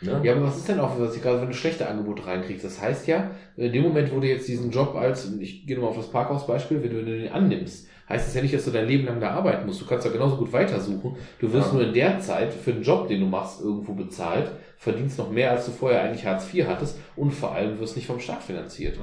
Ne? 0.01 0.21
Ja, 0.23 0.35
aber 0.35 0.45
was 0.45 0.59
ist 0.59 0.69
denn 0.69 0.79
auch, 0.79 0.99
was 1.01 1.17
ich 1.17 1.23
gerade, 1.23 1.41
wenn 1.41 1.49
du 1.49 1.55
schlechte 1.55 1.89
Angebote 1.89 2.27
reinkriegst? 2.27 2.65
Das 2.65 2.81
heißt 2.81 3.09
ja, 3.09 3.33
in 3.57 3.73
dem 3.73 3.83
Moment, 3.83 4.13
wo 4.15 4.21
du 4.21 4.29
jetzt 4.29 4.47
diesen 4.47 4.71
Job 4.71 4.95
als, 4.95 5.33
ich 5.41 5.67
gehe 5.67 5.75
nochmal 5.77 5.91
auf 5.91 5.97
das 5.97 6.11
Parkhaus-Beispiel, 6.11 6.83
wenn 6.83 6.91
du 6.91 7.05
den 7.05 7.33
annimmst, 7.33 7.89
heißt 8.09 8.29
es 8.29 8.35
ja 8.35 8.43
nicht, 8.43 8.55
dass 8.55 8.65
du 8.65 8.71
dein 8.71 8.87
Leben 8.87 9.07
lang 9.07 9.21
da 9.21 9.31
arbeiten 9.31 9.67
musst. 9.67 9.81
Du 9.81 9.87
kannst 9.87 10.05
ja 10.07 10.13
genauso 10.13 10.37
gut 10.37 10.53
weitersuchen. 10.53 11.17
Du 11.41 11.53
wirst 11.53 11.69
Ja. 11.69 11.75
nur 11.75 11.83
in 11.85 11.95
der 11.95 12.21
Zeit 12.21 12.53
für 12.53 12.73
den 12.73 12.83
Job, 12.83 13.09
den 13.09 13.21
du 13.21 13.27
machst, 13.27 13.61
irgendwo 13.63 13.93
bezahlt, 13.95 14.51
verdienst 14.77 15.19
noch 15.19 15.31
mehr, 15.31 15.51
als 15.53 15.67
du 15.67 15.73
vorher 15.73 16.03
eigentlich 16.03 16.27
Hartz 16.27 16.53
IV 16.53 16.67
hattest 16.67 16.99
und 17.17 17.33
vor 17.33 17.53
allem 17.53 17.79
wirst 17.81 17.97
nicht 17.97 18.07
vom 18.07 18.21
Staat 18.21 18.43
finanziert. 18.43 18.99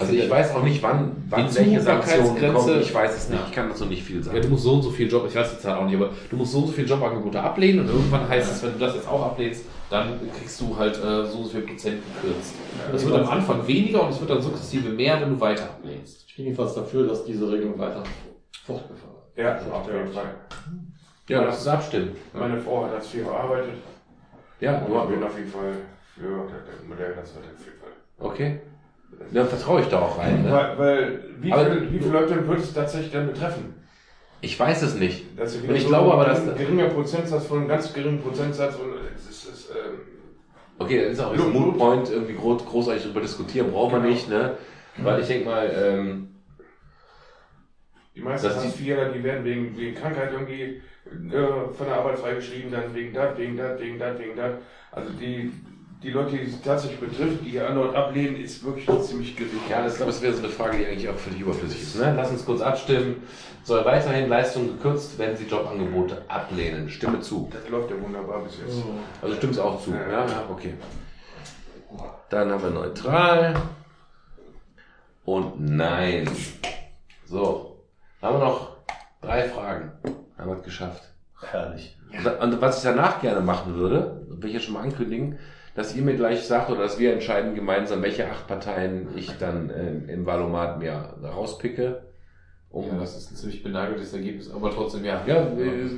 Also 0.00 0.12
ich 0.14 0.28
weiß 0.28 0.54
auch 0.54 0.64
nicht, 0.64 0.82
wann, 0.82 1.12
wann 1.30 1.54
welche 1.54 1.80
Sanktionen 1.80 2.52
kommen. 2.54 2.80
Ich 2.80 2.92
weiß 2.92 3.16
es 3.16 3.28
nicht. 3.28 3.38
Ja. 3.38 3.46
Ich 3.48 3.54
kann 3.54 3.68
dazu 3.68 3.84
nicht 3.84 4.02
viel 4.02 4.16
Ja, 4.16 4.22
sagen. 4.24 4.42
du 4.42 4.48
musst 4.48 4.64
so 4.64 4.72
und 4.74 4.82
so 4.82 4.90
viel 4.90 5.08
Job, 5.08 5.24
ich 5.28 5.34
weiß 5.36 5.56
die 5.56 5.62
Zahl 5.62 5.78
auch 5.78 5.84
nicht, 5.84 5.94
aber 5.94 6.10
du 6.28 6.36
musst 6.36 6.52
so 6.52 6.58
und 6.58 6.66
so 6.66 6.72
viel 6.72 6.88
Jobangebote 6.88 7.40
ablehnen 7.40 7.80
und 7.80 7.88
irgendwann 7.88 8.28
heißt 8.28 8.50
es, 8.50 8.62
wenn 8.64 8.72
du 8.72 8.78
das 8.80 8.94
jetzt 8.96 9.06
auch 9.08 9.22
ablehnst, 9.26 9.64
dann 9.88 10.18
kriegst 10.36 10.60
du 10.60 10.76
halt 10.76 10.96
äh, 10.96 11.24
so 11.26 11.38
und 11.38 11.44
so 11.44 11.50
viel 11.50 11.60
Prozent 11.60 11.98
gekürzt. 12.20 12.54
Das 12.90 13.04
wird 13.06 13.14
am 13.14 13.28
Anfang 13.28 13.64
weniger 13.68 14.02
und 14.02 14.08
es 14.10 14.18
wird 14.18 14.28
dann 14.30 14.42
sukzessive 14.42 14.88
mehr, 14.90 15.20
wenn 15.20 15.30
du 15.34 15.40
weiter 15.40 15.64
ablehnst. 15.64 16.25
Ich 16.36 16.44
bin 16.44 16.48
jedenfalls 16.52 16.74
dafür, 16.74 17.06
dass 17.08 17.24
diese 17.24 17.50
Regelung 17.50 17.78
weiter 17.78 18.02
fortgefahren 18.66 19.14
wird. 19.34 19.38
Ja, 19.46 19.56
auf 19.72 19.86
jeden 19.90 20.12
Fall. 20.12 20.34
Ja, 21.30 21.44
das 21.44 21.60
ist 21.62 21.66
abstimmen. 21.66 22.10
Meine 22.34 22.60
Frau 22.60 22.84
hat 22.84 22.92
als 22.92 23.06
viel 23.08 23.24
gearbeitet. 23.24 23.72
Ja, 24.60 24.76
Und 24.80 24.90
nur, 24.90 25.04
ich 25.04 25.08
bin 25.08 25.22
auf 25.24 25.38
jeden 25.38 25.50
Fall 25.50 25.72
für 26.14 26.46
das 26.46 26.86
Modell, 26.86 27.14
das 27.18 27.34
wird 27.34 27.44
auf 27.46 27.64
jeden 27.64 27.80
Fall. 27.80 27.88
okay. 28.18 28.60
Dann 29.32 29.46
vertraue 29.48 29.80
ich 29.80 29.86
da 29.86 29.98
auch 30.02 30.18
rein. 30.18 30.42
Ne? 30.42 30.52
Weil, 30.52 30.78
weil 30.78 31.24
wie, 31.40 31.50
Aber- 31.54 31.64
viele, 31.64 31.90
wie 31.90 31.98
viele 32.00 32.10
Leute 32.12 32.46
wird 32.46 32.58
es 32.58 32.74
tatsächlich 32.74 33.12
dann 33.12 33.28
betreffen? 33.28 33.74
Ich 34.42 34.60
weiß 34.60 34.82
es 34.82 34.94
nicht. 34.96 35.24
Das 35.38 35.54
ist 35.54 35.66
Und 35.66 35.74
ich 35.74 35.86
glaube 35.86 36.12
aber, 36.12 36.26
dass- 36.26 36.46
ein 36.46 36.54
geringer 36.54 36.88
Prozentsatz 36.90 37.46
von 37.46 37.60
einem 37.60 37.68
ganz 37.68 37.94
geringen 37.94 38.20
Prozentsatz 38.20 38.74
und 38.74 38.92
es 39.16 39.22
ist, 39.26 39.48
es 39.48 39.54
ist 39.60 39.70
ähm, 39.70 40.00
Okay, 40.78 41.02
das 41.04 41.12
ist 41.14 41.20
auch 41.20 41.30
ein 41.30 41.36
Blut, 41.38 41.54
Mood 41.54 41.78
Point, 41.78 42.10
irgendwie 42.10 42.34
groß, 42.34 42.62
großartig 42.66 43.04
darüber 43.04 43.22
diskutieren, 43.22 43.70
braucht 43.70 43.92
man 43.92 44.02
Genau. 44.02 44.12
nicht, 44.12 44.28
ne? 44.28 44.58
Weil 44.98 45.20
ich 45.20 45.26
denke 45.26 45.48
mal, 45.48 45.70
ähm, 45.74 46.28
die 48.14 48.22
meisten 48.22 48.48
Das 48.48 48.56
hartz 48.56 48.80
IVler, 48.80 49.10
die 49.10 49.22
werden 49.22 49.44
wegen, 49.44 49.76
wegen 49.76 49.94
Krankheit 49.94 50.32
irgendwie 50.32 50.62
äh, 50.62 51.74
von 51.76 51.86
der 51.86 51.96
Arbeit 51.96 52.18
freigeschrieben, 52.18 52.70
dann 52.72 52.94
wegen 52.94 53.12
das, 53.12 53.36
wegen 53.36 53.56
das, 53.56 53.78
wegen 53.78 53.98
das, 53.98 54.18
wegen 54.18 54.36
das. 54.36 54.52
Also 54.90 55.10
die, 55.12 55.52
die 56.02 56.10
Leute, 56.10 56.36
die 56.36 56.44
es 56.44 56.62
tatsächlich 56.62 56.98
betrifft, 56.98 57.44
die 57.44 57.50
ihr 57.50 57.68
Antwort 57.68 57.94
ablehnen, 57.94 58.40
ist 58.40 58.64
wirklich 58.64 58.86
ziemlich 59.02 59.36
gering. 59.36 59.60
ja, 59.68 59.82
das, 59.82 59.96
glaube 59.96 60.12
ich, 60.12 60.22
wäre 60.22 60.32
so 60.32 60.38
eine 60.40 60.48
Frage, 60.48 60.78
die 60.78 60.86
eigentlich 60.86 61.08
auch 61.08 61.16
völlig 61.16 61.40
überflüssig 61.40 61.82
ist. 61.82 61.96
Ne? 61.96 62.14
Lass 62.16 62.30
uns 62.30 62.44
kurz 62.44 62.62
abstimmen. 62.62 63.22
Soll 63.64 63.84
weiterhin 63.84 64.28
Leistung 64.28 64.68
gekürzt, 64.68 65.18
wenn 65.18 65.36
Sie 65.36 65.44
Jobangebote 65.44 66.22
ablehnen? 66.28 66.88
Stimme 66.88 67.20
zu. 67.20 67.50
Das 67.52 67.68
läuft 67.68 67.90
ja 67.90 68.00
wunderbar 68.00 68.42
bis 68.44 68.58
jetzt. 68.64 68.82
Also 69.20 69.34
stimmt's 69.34 69.58
auch 69.58 69.82
zu. 69.82 69.90
Ja, 69.90 70.24
ja, 70.26 70.44
okay. 70.48 70.74
Dann 72.30 72.50
haben 72.50 72.62
wir 72.62 72.70
neutral. 72.70 73.54
Und 75.26 75.60
nein. 75.60 76.30
So. 77.26 77.76
Haben 78.22 78.38
wir 78.38 78.44
noch 78.44 78.76
drei 79.20 79.42
Fragen. 79.48 79.90
Haben 80.38 80.50
wir 80.50 80.56
es 80.56 80.62
geschafft. 80.62 81.02
Herrlich. 81.50 81.98
Und, 82.12 82.54
und 82.54 82.60
was 82.60 82.78
ich 82.78 82.84
danach 82.84 83.20
gerne 83.20 83.40
machen 83.40 83.74
würde, 83.74 84.24
will 84.28 84.48
ich 84.48 84.54
jetzt 84.54 84.64
schon 84.66 84.74
mal 84.74 84.84
ankündigen, 84.84 85.38
dass 85.74 85.94
ihr 85.96 86.02
mir 86.02 86.14
gleich 86.14 86.46
sagt 86.46 86.70
oder 86.70 86.82
dass 86.82 87.00
wir 87.00 87.12
entscheiden 87.12 87.56
gemeinsam, 87.56 88.02
welche 88.02 88.30
acht 88.30 88.46
Parteien 88.46 89.08
ich 89.16 89.36
dann 89.38 89.68
äh, 89.68 90.12
im 90.12 90.24
Valomat 90.24 90.78
mir 90.78 90.92
rauspicke. 91.22 92.02
Um, 92.70 92.86
Ja, 92.86 92.98
das 93.00 93.16
ist 93.16 93.32
ein 93.32 93.36
ziemlich 93.36 93.62
benageltes 93.64 94.12
Ergebnis, 94.12 94.50
aber 94.50 94.70
trotzdem, 94.70 95.04
ja. 95.04 95.22
ja, 95.26 95.42
äh, 95.42 95.88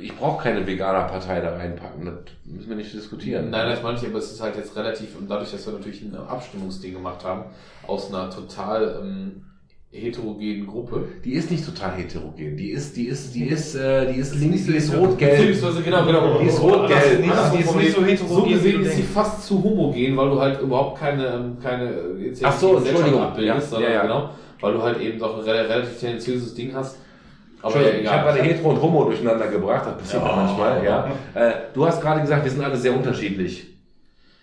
ich 0.00 0.14
brauche 0.16 0.42
keine 0.42 0.66
Veganer-Partei 0.66 1.40
da 1.40 1.56
reinpacken. 1.56 2.04
Das 2.06 2.14
müssen 2.44 2.68
wir 2.68 2.76
nicht 2.76 2.92
diskutieren. 2.94 3.50
Nein, 3.50 3.68
das 3.70 3.82
meine 3.82 3.98
ich, 3.98 4.06
aber 4.06 4.18
es 4.18 4.30
ist 4.32 4.40
halt 4.40 4.56
jetzt 4.56 4.76
relativ, 4.76 5.16
und 5.18 5.30
dadurch, 5.30 5.50
dass 5.50 5.66
wir 5.66 5.72
natürlich 5.74 6.02
ein 6.02 6.14
Abstimmungsding 6.14 6.94
gemacht 6.94 7.24
haben, 7.24 7.44
aus 7.86 8.12
einer 8.12 8.30
total 8.30 9.00
ähm, 9.02 9.42
heterogenen 9.90 10.66
Gruppe. 10.66 11.04
Die 11.24 11.32
ist 11.32 11.50
nicht 11.50 11.64
total 11.64 11.92
heterogen. 11.96 12.56
Die 12.56 12.70
ist, 12.70 12.96
die 12.96 13.06
ist, 13.06 13.34
die 13.34 13.44
ist, 13.46 13.74
äh, 13.74 14.12
die 14.12 14.20
ist 14.20 14.34
links, 14.34 14.66
die 14.66 14.74
ist 14.76 14.94
rot-gelb. 14.94 15.38
Beziehungsweise, 15.38 15.82
genau, 15.82 16.04
genau. 16.04 16.38
Die 16.38 16.46
ist 16.46 16.60
rot-gelb. 16.60 17.20
Nicht, 17.20 17.32
Die 17.54 17.58
ist 17.60 17.74
nicht 17.76 17.94
so 17.94 18.04
heterogen, 18.04 18.34
So 18.36 18.42
gesehen 18.44 18.82
ist 18.82 18.96
sie 18.96 19.02
fast 19.02 19.46
zu 19.46 19.62
homogen, 19.62 20.16
weil 20.16 20.28
du 20.30 20.40
halt 20.40 20.60
überhaupt 20.60 20.98
keine, 20.98 21.26
ähm, 21.26 21.56
keine 21.62 21.90
jetzt 22.20 22.44
Ach 22.44 22.56
so, 22.58 22.76
Entschuldigung. 22.76 23.22
abbildest, 23.22 23.54
Ja, 23.56 23.60
sondern 23.62 23.90
ja, 23.90 23.96
ja. 23.96 24.02
genau, 24.02 24.30
weil 24.60 24.72
du 24.74 24.82
halt 24.82 25.00
eben 25.00 25.18
doch 25.18 25.38
ein 25.38 25.44
rel- 25.44 25.66
relativ 25.66 25.98
tendenziöses 25.98 26.54
Ding 26.54 26.74
hast. 26.74 26.98
Aber 27.62 27.80
ja, 27.82 27.88
ich 27.98 28.08
habe 28.10 28.22
gerade 28.30 28.42
hetero 28.42 28.70
und 28.70 28.80
homo 28.82 29.04
durcheinander 29.04 29.48
gebracht, 29.48 29.86
das 29.86 29.96
passiert 29.96 30.22
ja 30.24 30.36
manchmal, 30.36 30.84
ja. 30.84 31.10
Äh, 31.34 31.52
du 31.74 31.86
hast 31.86 32.00
gerade 32.00 32.20
gesagt, 32.20 32.44
wir 32.44 32.50
sind 32.50 32.62
alle 32.64 32.76
sehr 32.76 32.94
unterschiedlich. 32.94 33.66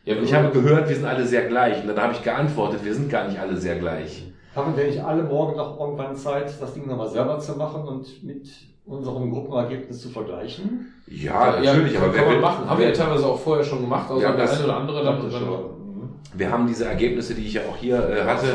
Ja, 0.03 0.15
Und 0.17 0.23
ich 0.23 0.33
habe 0.33 0.49
gehört, 0.49 0.87
wir 0.89 0.95
sind 0.95 1.05
alle 1.05 1.25
sehr 1.25 1.47
gleich. 1.47 1.81
Und 1.81 1.87
dann 1.87 1.99
habe 1.99 2.13
ich 2.13 2.21
geantwortet, 2.21 2.83
wir 2.83 2.93
sind 2.93 3.09
gar 3.09 3.27
nicht 3.27 3.39
alle 3.39 3.57
sehr 3.57 3.77
gleich. 3.77 4.23
Haben 4.55 4.77
wir 4.77 4.85
nicht 4.85 5.03
alle 5.03 5.23
morgen 5.23 5.57
noch 5.57 5.79
irgendwann 5.79 6.15
Zeit, 6.15 6.53
das 6.61 6.73
Ding 6.73 6.87
nochmal 6.87 7.09
selber 7.09 7.39
zu 7.39 7.53
machen 7.57 7.87
und 7.87 8.23
mit 8.23 8.47
unserem 8.85 9.31
Gruppenergebnis 9.31 10.01
zu 10.01 10.09
vergleichen? 10.09 10.93
Ja, 11.07 11.55
natürlich, 11.59 11.97
aber 11.97 12.07
kann 12.13 12.25
wer 12.25 12.29
will, 12.35 12.39
machen. 12.39 12.69
Haben 12.69 12.79
wir 12.79 12.87
ja 12.89 12.93
teilweise 12.93 13.25
auch 13.25 13.39
vorher 13.39 13.63
schon 13.65 13.81
gemacht, 13.81 14.09
also 14.09 14.21
Ja, 14.21 14.33
das- 14.33 14.57
eine 14.59 14.65
oder 14.65 14.77
andere 14.77 15.03
dann. 15.03 15.17
Wir 16.33 16.51
haben 16.51 16.67
diese 16.67 16.85
Ergebnisse, 16.85 17.33
die 17.33 17.45
ich 17.45 17.53
ja 17.53 17.61
auch 17.69 17.77
hier 17.77 17.95
äh, 17.97 18.23
hatte, 18.23 18.47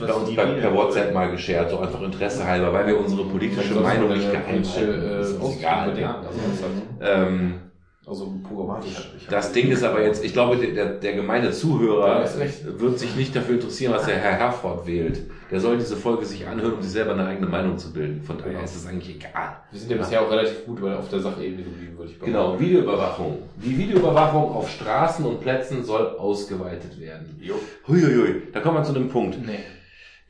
bei 0.00 0.12
uns 0.12 0.28
die 0.30 0.34
per, 0.34 0.74
WhatsApp 0.74 1.04
wollen. 1.06 1.14
mal 1.14 1.30
geshared, 1.30 1.70
so 1.70 1.78
einfach 1.78 2.00
Interesse 2.02 2.46
halber, 2.46 2.72
weil 2.72 2.86
wir 2.86 2.98
unsere 2.98 3.24
politische 3.24 3.74
Meinung 3.74 4.08
nicht 4.10 4.30
geheim 4.30 4.62
halten. 4.64 5.02
äh, 5.02 5.18
Das 5.18 5.30
ist 5.30 5.58
egal. 5.58 5.98
Ja. 6.00 6.16
Also, 6.16 6.40
das 6.50 6.62
halt, 7.10 7.28
Ähm, 7.28 7.54
also 8.06 8.32
programmatisch. 8.48 9.12
das 9.28 9.52
Ding 9.52 9.70
ist 9.70 9.82
aber 9.84 10.02
jetzt, 10.02 10.24
ich 10.24 10.32
glaube, 10.32 10.56
der, 10.56 10.86
der 10.86 11.12
gemeine 11.12 11.50
Zuhörer 11.50 12.24
wird 12.78 12.98
sich 12.98 13.14
nicht 13.16 13.36
dafür 13.36 13.56
interessieren, 13.56 13.92
was 13.92 14.06
der 14.06 14.16
Herr 14.16 14.32
Herford 14.38 14.86
wählt. 14.86 15.20
Der 15.50 15.60
soll 15.60 15.78
diese 15.78 15.96
Folge 15.96 16.26
sich 16.26 16.46
anhören, 16.46 16.74
um 16.74 16.82
sich 16.82 16.92
selber 16.92 17.12
eine 17.12 17.26
eigene 17.26 17.46
Meinung 17.46 17.78
zu 17.78 17.92
bilden. 17.92 18.22
Von 18.22 18.36
daher 18.38 18.52
Genau. 18.52 18.64
ist 18.64 18.76
es 18.76 18.86
eigentlich 18.86 19.16
egal. 19.16 19.56
Wir 19.70 19.80
sind 19.80 19.90
ja 19.90 19.96
bisher 19.96 20.20
auch 20.22 20.30
relativ 20.30 20.66
gut 20.66 20.82
auf 20.82 21.08
der 21.08 21.20
Sachebene 21.20 21.62
geblieben, 21.62 21.96
würde 21.96 22.10
ich 22.12 22.18
behaupten. 22.18 22.32
Genau, 22.32 22.60
Videoüberwachung. 22.60 23.38
Die 23.56 23.78
Videoüberwachung 23.78 24.52
auf 24.52 24.70
Straßen 24.70 25.24
und 25.24 25.40
Plätzen 25.40 25.82
soll 25.84 26.16
ausgeweitet 26.18 27.00
werden. 27.00 27.40
Huiuiui, 27.86 28.42
da 28.52 28.60
kommen 28.60 28.76
wir 28.78 28.82
zu 28.84 28.94
einem 28.94 29.08
Punkt. 29.08 29.38
Nee. 29.46 29.60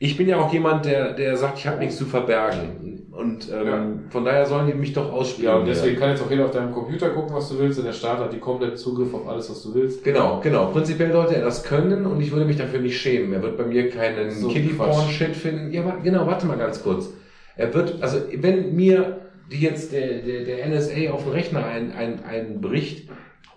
Ich 0.01 0.15
bin 0.15 0.29
ja 0.29 0.37
auch 0.37 0.51
jemand, 0.51 0.85
der, 0.85 1.13
der 1.13 1.35
sagt, 1.35 1.59
ich 1.59 1.67
habe 1.67 1.79
nichts 1.79 1.97
zu 1.97 2.05
verbergen. 2.05 3.05
Und 3.11 3.51
ähm, 3.51 4.05
von 4.09 4.23
daher 4.23 4.45
sollen 4.45 4.67
die 4.67 4.73
mich 4.73 4.93
doch 4.93 5.11
ausspielen. 5.11 5.51
Ja, 5.51 5.57
und 5.57 5.67
deswegen 5.67 5.99
kann 5.99 6.11
jetzt 6.11 6.23
auch 6.23 6.31
jeder 6.31 6.45
auf 6.45 6.51
deinem 6.51 6.71
Computer 6.71 7.09
gucken, 7.09 7.35
was 7.35 7.49
du 7.49 7.59
willst, 7.59 7.77
und 7.77 7.83
der 7.83 7.91
Staat 7.91 8.19
hat 8.19 8.31
die 8.31 8.39
kompletten 8.39 8.77
Zugriff 8.77 9.13
auf 9.13 9.27
alles, 9.27 9.49
was 9.49 9.61
du 9.61 9.73
willst. 9.73 10.05
Genau, 10.05 10.39
genau. 10.41 10.67
Prinzipiell 10.67 11.11
sollte 11.11 11.35
er 11.35 11.43
das 11.43 11.63
können 11.63 12.05
und 12.05 12.21
ich 12.21 12.31
würde 12.31 12.45
mich 12.45 12.55
dafür 12.55 12.79
nicht 12.79 12.97
schämen. 12.97 13.33
Er 13.33 13.43
wird 13.43 13.57
bei 13.57 13.65
mir 13.65 13.89
keinen 13.89 14.31
So 14.31 14.47
Kiddie-Porn-Shit 14.47 15.35
finden. 15.35 15.73
Ja, 15.73 15.97
genau, 16.01 16.25
warte 16.27 16.45
mal 16.45 16.57
ganz 16.57 16.81
kurz. 16.81 17.09
Er 17.57 17.73
wird, 17.73 18.01
also 18.01 18.19
wenn 18.37 18.73
mir 18.73 19.19
die 19.51 19.59
jetzt 19.59 19.91
der, 19.91 20.19
der, 20.19 20.45
der 20.45 20.69
NSA 20.69 21.11
auf 21.11 21.23
den 21.23 21.33
Rechner 21.33 21.65
ein, 21.65 21.91
ein, 21.91 22.23
einbricht, 22.23 23.09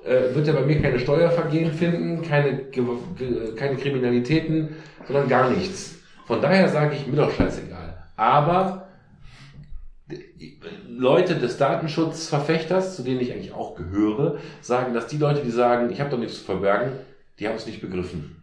äh, 0.04 0.34
wird 0.34 0.48
er 0.48 0.54
bei 0.54 0.62
mir 0.62 0.82
keine 0.82 0.98
Steuervergehen 0.98 1.72
finden, 1.72 2.22
keine, 2.22 2.62
keine 3.54 3.76
Kriminalitäten, 3.76 4.70
sondern 5.06 5.28
gar 5.28 5.50
nichts. 5.50 6.01
Von 6.32 6.40
daher 6.40 6.66
sage 6.70 6.96
ich, 6.96 7.06
mir 7.06 7.16
doch 7.16 7.30
scheißegal. 7.30 7.94
Aber 8.16 8.86
Leute 10.88 11.34
des 11.34 11.58
Datenschutzverfechters, 11.58 12.96
zu 12.96 13.02
denen 13.02 13.20
ich 13.20 13.34
eigentlich 13.34 13.52
auch 13.52 13.74
gehöre, 13.74 14.38
sagen, 14.62 14.94
dass 14.94 15.06
die 15.08 15.18
Leute, 15.18 15.42
die 15.42 15.50
sagen, 15.50 15.90
ich 15.90 16.00
habe 16.00 16.08
doch 16.08 16.16
nichts 16.16 16.38
zu 16.38 16.44
verbergen, 16.44 16.92
die 17.38 17.46
haben 17.46 17.56
es 17.56 17.66
nicht 17.66 17.82
begriffen. 17.82 18.42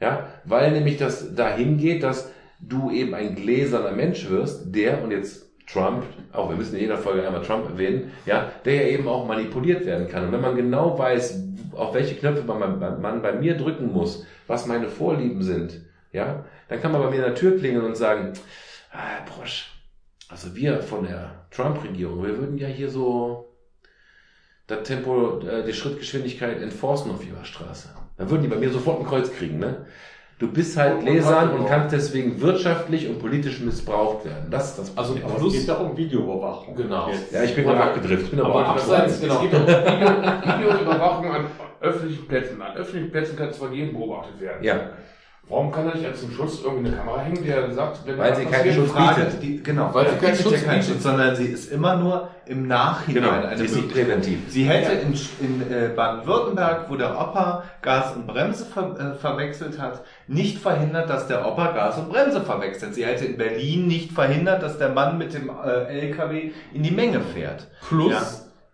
Ja, 0.00 0.28
weil 0.44 0.72
nämlich 0.72 0.98
das 0.98 1.34
dahin 1.34 1.78
geht, 1.78 2.02
dass 2.02 2.30
du 2.60 2.90
eben 2.90 3.14
ein 3.14 3.36
gläserner 3.36 3.92
Mensch 3.92 4.28
wirst, 4.28 4.74
der, 4.74 5.02
und 5.02 5.12
jetzt 5.12 5.46
Trump, 5.66 6.04
auch 6.34 6.50
wir 6.50 6.56
müssen 6.56 6.74
in 6.74 6.82
jeder 6.82 6.98
Folge 6.98 7.26
einmal 7.26 7.40
Trump 7.40 7.70
erwähnen, 7.70 8.12
ja, 8.26 8.52
der 8.66 8.74
ja 8.74 8.88
eben 8.88 9.08
auch 9.08 9.26
manipuliert 9.26 9.86
werden 9.86 10.08
kann. 10.08 10.26
Und 10.26 10.32
wenn 10.32 10.42
man 10.42 10.56
genau 10.56 10.98
weiß, 10.98 11.42
auf 11.74 11.94
welche 11.94 12.16
Knöpfe 12.16 12.44
man, 12.44 12.78
man, 12.78 13.00
man 13.00 13.22
bei 13.22 13.32
mir 13.32 13.56
drücken 13.56 13.90
muss, 13.90 14.26
was 14.46 14.66
meine 14.66 14.88
Vorlieben 14.88 15.42
sind, 15.42 15.80
ja, 16.12 16.44
dann 16.68 16.80
kann 16.80 16.92
man 16.92 17.02
bei 17.02 17.10
mir 17.10 17.16
an 17.18 17.30
der 17.32 17.34
Tür 17.34 17.58
klingeln 17.58 17.84
und 17.84 17.96
sagen, 17.96 18.32
ah, 18.92 18.98
Herr 18.98 19.24
Brosch, 19.24 19.70
also 20.28 20.54
wir 20.54 20.80
von 20.82 21.04
der 21.06 21.30
Trump-Regierung, 21.50 22.22
wir 22.24 22.38
würden 22.38 22.56
ja 22.58 22.68
hier 22.68 22.88
so 22.90 23.48
das 24.66 24.82
Tempo, 24.84 25.40
äh, 25.40 25.64
die 25.64 25.72
Schrittgeschwindigkeit 25.74 26.60
enforcen 26.62 27.10
auf 27.10 27.26
ihrer 27.26 27.44
Straße. 27.44 27.88
Dann 28.16 28.30
würden 28.30 28.42
die 28.42 28.48
bei 28.48 28.56
mir 28.56 28.70
sofort 28.70 29.00
ein 29.00 29.06
Kreuz 29.06 29.30
kriegen, 29.32 29.58
ne? 29.58 29.86
Du 30.38 30.50
bist 30.50 30.76
halt 30.76 31.00
gläsern 31.00 31.50
und- 31.52 31.66
kannst 31.66 31.94
deswegen 31.94 32.40
wirtschaftlich 32.40 33.06
und 33.08 33.18
politisch 33.20 33.60
missbraucht 33.60 34.24
werden. 34.24 34.50
Das 34.50 34.70
ist 34.70 34.78
das 34.78 34.96
Also, 34.98 35.14
Problem. 35.14 35.36
Plus- 35.38 35.54
es 35.54 35.60
geht 35.60 35.68
doch 35.68 35.80
um 35.80 35.96
Videoüberwachung. 35.96 36.74
Genau. 36.74 37.10
Jetzt. 37.10 37.32
Ja, 37.32 37.44
ich 37.44 37.54
bin 37.54 37.64
gerade 37.64 37.80
abgedriftet. 37.82 38.24
Ich 38.24 38.30
bin 38.30 38.40
aber, 38.40 38.74
heißt, 38.74 39.20
genau. 39.20 39.34
Es 39.34 39.40
gibt 39.42 39.54
auch 39.54 39.68
Video, 39.68 40.58
Videoüberwachung 40.58 41.26
an 41.30 41.46
öffentlichen 41.80 42.26
Plätzen. 42.26 42.60
An 42.62 42.76
öffentlichen 42.76 43.10
Plätzen 43.12 43.36
kann 43.36 43.52
zwar 43.52 43.72
jeden 43.72 43.92
beobachtet 43.92 44.40
werden. 44.40 44.64
Ja. 44.64 44.90
Warum 45.52 45.70
kann 45.70 45.86
da 45.86 45.94
nicht 45.94 46.06
als 46.06 46.20
zum 46.20 46.32
Schutz 46.32 46.60
irgendwie 46.64 46.88
eine 46.88 46.96
Kamera 46.96 47.20
hängen, 47.20 47.44
der 47.44 47.70
sagt, 47.72 48.06
wenn 48.06 48.16
Weil 48.18 48.34
sie 48.34 48.46
keinen 48.46 48.72
Schutz 48.74 48.90
Frage, 48.90 49.24
bietet. 49.24 49.42
die, 49.42 49.62
genau, 49.62 49.90
Weil 49.92 50.06
sie 50.08 50.14
die 50.14 50.18
keinen 50.20 50.30
bietet 50.36 50.42
Schutz 50.44 50.60
ja 50.62 50.66
keinen 50.66 50.80
bietet. 50.80 50.92
Schutz, 50.94 51.02
sondern 51.02 51.36
sie 51.36 51.44
ist 51.44 51.70
immer 51.72 51.96
nur 51.96 52.28
im 52.46 52.66
Nachhinein 52.66 53.22
Genau, 53.22 53.46
eine 53.46 53.58
sie 53.58 53.64
ist 53.66 53.76
nicht 53.76 53.92
präventiv. 53.92 54.38
Sie 54.48 54.64
hätte 54.64 54.92
in, 54.92 55.12
in 55.40 55.60
äh, 55.70 55.88
Baden-Württemberg, 55.94 56.86
wo 56.88 56.96
der 56.96 57.10
Opa 57.20 57.64
Gas 57.82 58.16
und 58.16 58.26
Bremse 58.26 58.64
ver, 58.64 58.96
äh, 58.98 59.18
verwechselt 59.18 59.78
hat, 59.78 60.02
nicht 60.26 60.58
verhindert, 60.58 61.10
dass 61.10 61.26
der 61.26 61.46
Opa 61.46 61.72
Gas 61.72 61.98
und 61.98 62.08
Bremse 62.08 62.40
verwechselt. 62.40 62.94
Sie 62.94 63.04
hätte 63.04 63.26
in 63.26 63.36
Berlin 63.36 63.86
nicht 63.86 64.12
verhindert, 64.12 64.62
dass 64.62 64.78
der 64.78 64.88
Mann 64.88 65.18
mit 65.18 65.34
dem 65.34 65.50
äh, 65.50 65.84
LKW 66.00 66.50
in 66.72 66.82
die 66.82 66.90
Menge 66.90 67.20
fährt. 67.20 67.66
Plus, 67.86 68.10
Ja. 68.12 68.22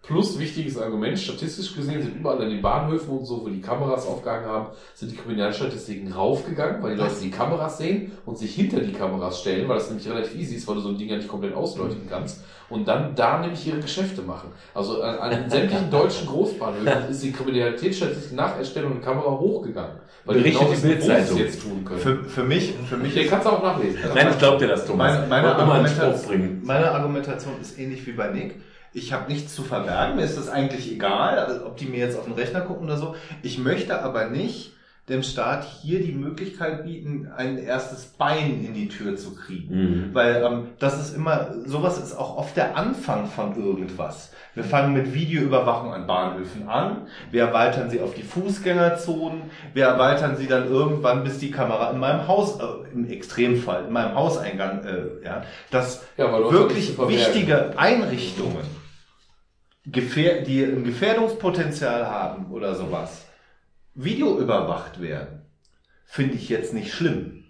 Plus 0.09 0.39
wichtiges 0.39 0.79
Argument, 0.79 1.19
statistisch 1.19 1.77
gesehen 1.77 2.01
sind 2.01 2.17
überall 2.17 2.41
an 2.43 2.49
den 2.49 2.63
Bahnhöfen 2.63 3.11
und 3.11 3.27
so, 3.27 3.45
wo 3.45 3.49
die 3.51 3.61
Kameras 3.61 4.07
aufgehangen 4.07 4.47
haben, 4.47 4.67
sind 4.95 5.13
die 5.13 5.17
Kriminalstatistiken 5.17 6.11
raufgegangen, 6.11 6.83
weil 6.83 6.95
die 6.95 7.01
Leute 7.01 7.15
die 7.23 7.31
Kameras 7.31 7.77
sehen 7.77 8.13
und 8.25 8.39
sich 8.39 8.55
hinter 8.55 8.81
die 8.81 8.93
Kameras 8.93 9.41
stellen, 9.41 9.69
weil 9.69 9.77
das 9.77 9.91
nämlich 9.91 10.09
relativ 10.09 10.35
easy 10.35 10.57
ist, 10.57 10.67
weil 10.67 10.77
du 10.77 10.81
so 10.81 10.89
ein 10.89 10.97
Ding 10.97 11.11
ja 11.11 11.17
nicht 11.17 11.29
komplett 11.29 11.55
ausleuchten 11.55 12.09
kannst 12.09 12.41
und 12.71 12.89
dann 12.89 13.15
da 13.15 13.39
nämlich 13.39 13.67
ihre 13.67 13.81
Geschäfte 13.81 14.23
machen. 14.23 14.49
Also 14.73 15.03
an, 15.03 15.19
an 15.19 15.51
sämtlichen 15.51 15.91
deutschen 15.91 16.27
Großbahnhöfen 16.27 17.11
ist 17.11 17.23
die 17.23 17.33
Kriminalitätsstatistik 17.33 18.33
nach 18.33 18.57
Erstellung 18.57 18.95
der 18.95 19.03
Kamera 19.03 19.31
hochgegangen. 19.31 19.97
Weil 20.25 20.37
die 20.37 20.51
Berichtet 20.51 20.61
genau 20.61 20.73
die 20.73 20.81
sie 20.81 20.93
es 20.93 21.07
Bildzeitung. 21.07 21.39
jetzt 21.39 21.63
tun 21.63 21.85
können. 21.85 22.01
Für, 22.01 22.25
für 22.25 22.45
mich, 22.45 22.75
für 22.89 22.97
mich 22.97 23.13
Den 23.13 23.29
kannst 23.29 23.47
du 23.47 23.51
auch 23.51 23.63
nachlesen. 23.63 24.01
Nein, 24.15 24.29
ich 24.31 24.39
glaub 24.39 24.59
dir 24.59 24.69
das, 24.69 24.87
Thomas. 24.87 25.13
Meine, 25.13 25.27
meine, 25.29 25.55
Argumentation, 25.55 26.61
meine 26.63 26.91
Argumentation 26.91 27.55
ist 27.61 27.79
ähnlich 27.79 28.07
wie 28.07 28.13
bei 28.13 28.31
Nick. 28.31 28.55
Ich 28.93 29.13
habe 29.13 29.31
nichts 29.31 29.55
zu 29.55 29.63
verbergen, 29.63 30.17
mir 30.17 30.25
ist 30.25 30.39
das 30.39 30.49
eigentlich 30.49 30.91
egal, 30.91 31.39
also 31.39 31.67
ob 31.67 31.77
die 31.77 31.87
mir 31.87 31.99
jetzt 31.99 32.19
auf 32.19 32.25
den 32.25 32.35
Rechner 32.35 32.63
gucken 32.63 32.87
oder 32.87 32.97
so. 32.97 33.15
Ich 33.43 33.59
möchte 33.59 34.03
aber 34.03 34.29
nicht 34.29 34.73
dem 35.09 35.23
Staat 35.23 35.65
hier 35.65 36.01
die 36.01 36.13
Möglichkeit 36.13 36.85
bieten, 36.85 37.31
ein 37.35 37.59
erstes 37.59 38.07
Bein 38.07 38.65
in 38.65 38.75
die 38.75 38.89
Tür 38.89 39.17
zu 39.17 39.35
kriegen. 39.35 39.75
Mhm. 39.75 40.15
Weil 40.15 40.43
ähm, 40.45 40.67
das 40.79 41.01
ist 41.01 41.17
immer, 41.17 41.55
sowas 41.65 41.99
ist 41.99 42.15
auch 42.15 42.37
oft 42.37 42.57
der 42.57 42.77
Anfang 42.77 43.27
von 43.27 43.57
irgendwas. 43.57 44.33
Wir 44.55 44.65
fangen 44.65 44.93
mit 44.93 45.15
Videoüberwachung 45.15 45.95
an 45.95 46.07
Bahnhöfen 46.07 46.69
an, 46.69 47.07
wir 47.31 47.45
erweitern 47.45 47.91
sie 47.91 48.01
auf 48.01 48.15
die 48.15 48.23
Fußgängerzonen, 48.23 49.43
wir 49.73 49.85
erweitern 49.85 50.37
sie 50.37 50.47
dann 50.47 50.69
irgendwann, 50.69 51.23
bis 51.23 51.39
die 51.39 51.51
Kamera 51.51 51.91
in 51.91 51.99
meinem 51.99 52.27
Haus, 52.27 52.59
äh, 52.59 52.65
im 52.93 53.09
Extremfall, 53.09 53.85
in 53.87 53.93
meinem 53.93 54.15
Hauseingang, 54.15 54.85
äh, 54.85 55.25
ja, 55.25 55.43
dass 55.71 56.05
Ja, 56.17 56.33
wirklich 56.51 56.99
wichtige 56.99 57.79
Einrichtungen, 57.79 58.67
gefähr 59.91 60.43
die 60.43 60.63
ein 60.63 60.85
Gefährdungspotenzial 60.85 62.07
haben 62.07 62.51
oder 62.53 62.75
sowas, 62.75 63.27
videoüberwacht 63.95 65.01
werden, 65.01 65.43
finde 66.05 66.35
ich 66.35 66.49
jetzt 66.49 66.75
nicht 66.75 66.93
schlimm. 66.93 67.45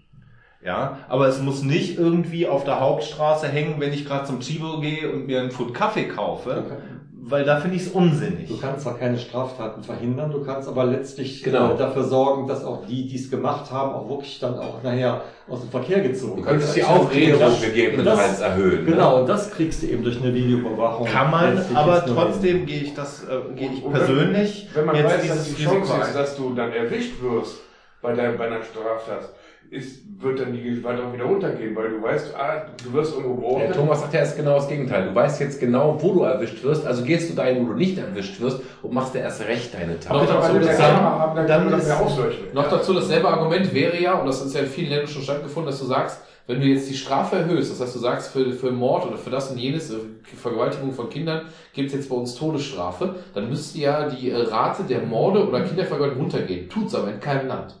Ja, 0.61 0.99
aber 1.07 1.27
es 1.27 1.41
muss 1.41 1.63
nicht 1.63 1.97
irgendwie 1.97 2.45
auf 2.45 2.65
der 2.65 2.81
Hauptstraße 2.81 3.47
hängen, 3.47 3.79
wenn 3.79 3.93
ich 3.93 4.05
gerade 4.05 4.25
zum 4.25 4.41
Chibo 4.41 4.81
gehe 4.81 5.09
und 5.09 5.25
mir 5.25 5.39
einen 5.39 5.51
Pfund 5.51 5.73
Kaffee 5.73 6.09
kaufe, 6.09 6.81
weil 7.29 7.43
da 7.45 7.59
finde 7.59 7.75
ich 7.77 7.83
es 7.83 7.87
unsinnig. 7.89 8.47
Du 8.47 8.57
kannst 8.57 8.81
zwar 8.83 8.97
keine 8.97 9.17
Straftaten 9.17 9.83
verhindern, 9.83 10.31
du 10.31 10.43
kannst 10.43 10.67
aber 10.67 10.85
letztlich 10.85 11.43
Genau. 11.43 11.73
äh, 11.73 11.77
dafür 11.77 12.03
sorgen, 12.03 12.47
dass 12.47 12.63
auch 12.63 12.85
die, 12.85 13.07
die 13.07 13.15
es 13.15 13.29
gemacht 13.29 13.71
haben, 13.71 13.93
auch 13.93 14.09
wirklich 14.09 14.39
dann 14.39 14.57
auch 14.57 14.81
nachher 14.83 15.21
aus 15.47 15.61
dem 15.61 15.69
Verkehr 15.69 16.01
gezogen 16.01 16.37
Du 16.41 16.47
könntest 16.47 16.75
die 16.75 16.81
werden. 16.81 16.91
Aufklärung 16.97 17.39
Das- 17.39 17.61
gegebenenfalls 17.61 18.31
das- 18.31 18.41
erhöhen. 18.41 18.85
ne? 18.85 18.91
Genau, 18.91 19.19
und 19.21 19.27
das 19.29 19.51
kriegst 19.51 19.81
du 19.83 19.87
eben 19.87 20.03
durch 20.03 20.21
eine 20.21 20.33
Videoüberwachung. 20.33 21.05
Kann 21.07 21.31
man, 21.31 21.55
letztlich 21.55 21.77
aber 21.77 22.05
trotzdem 22.05 22.65
gehe 22.65 22.81
ich 22.81 22.93
das, 22.93 23.23
äh, 23.23 23.55
gehe 23.55 23.71
ich 23.71 23.83
wenn- 23.83 23.91
persönlich 23.91 24.67
Wenn 24.73 24.85
man 24.85 24.95
jetzt 24.95 25.05
weiß, 25.05 25.13
dass 25.15 25.21
dieses 25.43 25.45
die 25.57 25.63
Risiko 25.65 25.85
Chance 25.87 26.01
ist, 26.07 26.15
dass 26.15 26.35
du 26.37 26.53
dann 26.53 26.71
erwischt 26.71 27.21
wirst 27.21 27.55
bei, 28.01 28.13
deiner, 28.13 28.33
bei 28.37 28.47
einer 28.47 28.63
Straftat, 28.63 29.29
ist, 29.71 30.01
wird 30.21 30.39
dann 30.39 30.51
die 30.51 30.61
Gewalt 30.63 30.99
auch 30.99 31.13
wieder 31.13 31.25
runtergehen, 31.25 31.75
weil 31.75 31.89
du 31.89 32.01
weißt, 32.01 32.33
ah, 32.35 32.65
du 32.83 32.93
wirst 32.93 33.15
irgendwo 33.15 33.41
Der 33.41 33.49
beobachtet. 33.49 33.75
Thomas 33.75 34.01
sagt 34.01 34.13
ja 34.13 34.19
erst 34.21 34.37
genau 34.37 34.55
das 34.55 34.67
Gegenteil. 34.67 35.09
Du 35.09 35.15
weißt 35.15 35.39
jetzt 35.41 35.59
genau, 35.59 35.97
wo 36.01 36.13
du 36.13 36.23
erwischt 36.23 36.63
wirst, 36.63 36.85
also 36.85 37.03
gehst 37.03 37.29
du 37.29 37.35
dahin, 37.35 37.63
wo 37.63 37.71
du 37.71 37.77
nicht 37.77 37.97
erwischt 37.97 38.41
wirst 38.41 38.61
und 38.81 38.93
machst 38.93 39.13
dir 39.13 39.19
erst 39.19 39.41
recht 39.47 39.73
deine 39.73 39.93
Noch 39.93 39.99
Tat. 39.99 40.29
dazu, 40.29 40.59
das 40.59 40.77
dann 40.77 41.47
dann 41.47 41.71
das 41.71 41.87
ist-. 41.87 42.53
Noch 42.53 42.69
dazu, 42.69 42.93
dasselbe 42.93 43.27
Argument 43.27 43.73
wäre 43.73 44.01
ja, 44.01 44.13
und 44.15 44.27
das 44.27 44.43
ist 44.43 44.55
ja 44.55 44.61
in 44.61 44.67
vielen 44.67 44.89
Ländern 44.89 45.07
schon 45.07 45.21
stattgefunden, 45.21 45.71
dass 45.71 45.79
du 45.79 45.85
sagst, 45.85 46.21
wenn 46.47 46.61
du 46.61 46.65
jetzt 46.65 46.89
die 46.89 46.95
Strafe 46.95 47.35
erhöhst, 47.35 47.71
das 47.71 47.79
heißt, 47.79 47.95
du 47.95 47.99
sagst, 47.99 48.31
für, 48.31 48.51
für 48.53 48.71
Mord 48.71 49.05
oder 49.05 49.17
für 49.17 49.29
das 49.29 49.51
und 49.51 49.59
jenes, 49.59 49.91
äh, 49.91 49.97
Vergewaltigung 50.35 50.93
von 50.93 51.07
Kindern, 51.09 51.43
gibt 51.73 51.89
es 51.89 51.93
jetzt 51.93 52.09
bei 52.09 52.15
uns 52.15 52.33
Todesstrafe, 52.33 53.17
dann 53.35 53.49
müsste 53.49 53.77
ja 53.77 54.09
die 54.09 54.31
äh, 54.31 54.35
Rate 54.35 54.83
der 54.83 55.01
Morde 55.01 55.47
oder 55.47 55.61
Kindervergewaltigung 55.61 56.23
runtergehen. 56.23 56.67
Tut's 56.67 56.95
aber 56.95 57.11
in 57.11 57.19
keinem 57.19 57.47
Land. 57.49 57.75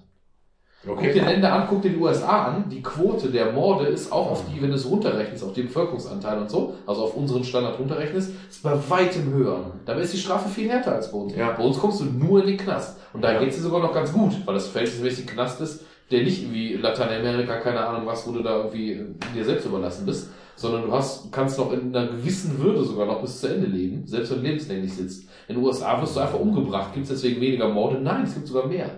Guck 0.85 1.01
dir 1.01 1.23
Länder 1.25 1.51
an, 1.51 1.67
guck 1.69 1.81
dir 1.81 1.89
die 1.91 1.97
USA 1.97 2.45
an, 2.45 2.69
die 2.69 2.81
Quote 2.81 3.29
der 3.29 3.51
Morde 3.51 3.87
ist 3.87 4.13
auch 4.13 4.31
auf 4.31 4.43
die, 4.45 4.61
wenn 4.61 4.69
du 4.69 4.75
es 4.75 4.89
runterrechnest, 4.89 5.43
auf 5.43 5.51
den 5.51 5.67
Bevölkerungsanteil 5.67 6.39
und 6.39 6.49
so, 6.49 6.73
also 6.87 7.03
auf 7.03 7.15
unseren 7.15 7.43
Standard 7.43 7.77
runterrechnest, 7.79 8.31
ist 8.49 8.63
bei 8.63 8.73
weitem 8.87 9.33
höher. 9.33 9.71
Dabei 9.85 10.01
ist 10.01 10.13
die 10.13 10.17
Strafe 10.17 10.47
viel 10.47 10.69
härter 10.69 10.95
als 10.95 11.11
bei 11.11 11.17
uns. 11.17 11.35
Ja. 11.35 11.51
Bei 11.51 11.63
uns 11.63 11.77
kommst 11.79 11.99
du 11.99 12.05
nur 12.05 12.39
in 12.41 12.47
den 12.47 12.57
Knast. 12.57 12.97
Und 13.11 13.21
da 13.23 13.33
Ja. 13.33 13.39
geht's 13.39 13.57
dir 13.57 13.63
sogar 13.63 13.81
noch 13.81 13.93
ganz 13.93 14.13
gut, 14.13 14.31
weil 14.45 14.53
das 14.53 14.67
verhältnismäßig 14.67 15.25
ein 15.27 15.33
Knast 15.35 15.59
ist, 15.59 15.83
der 16.11 16.23
nicht 16.23 16.43
irgendwie 16.43 16.75
Lateinamerika, 16.75 17.57
keine 17.57 17.85
Ahnung 17.85 18.07
was, 18.07 18.25
wo 18.25 18.31
du 18.31 18.41
da 18.41 18.57
irgendwie 18.57 18.93
äh, 18.93 19.05
dir 19.35 19.43
selbst 19.43 19.65
überlassen 19.65 20.05
bist, 20.05 20.29
sondern 20.55 20.83
du 20.83 20.91
hast, 20.93 21.29
kannst 21.31 21.59
noch 21.59 21.73
in 21.73 21.93
einer 21.95 22.07
gewissen 22.07 22.57
Würde 22.57 22.83
sogar 22.83 23.05
noch 23.05 23.21
bis 23.21 23.41
zu 23.41 23.47
Ende 23.47 23.67
leben, 23.67 24.07
selbst 24.07 24.31
wenn 24.31 24.39
du 24.39 24.45
lebenslänglich 24.47 24.93
sitzt. 24.93 25.23
In 25.49 25.55
den 25.55 25.63
USA 25.63 26.01
wirst 26.01 26.15
du 26.15 26.21
einfach 26.21 26.39
umgebracht. 26.39 26.93
Gibt 26.93 27.03
es 27.03 27.11
deswegen 27.11 27.41
weniger 27.41 27.67
Morde? 27.67 27.99
Nein, 27.99 28.23
es 28.23 28.33
gibt 28.33 28.47
sogar 28.47 28.65
mehr. 28.67 28.89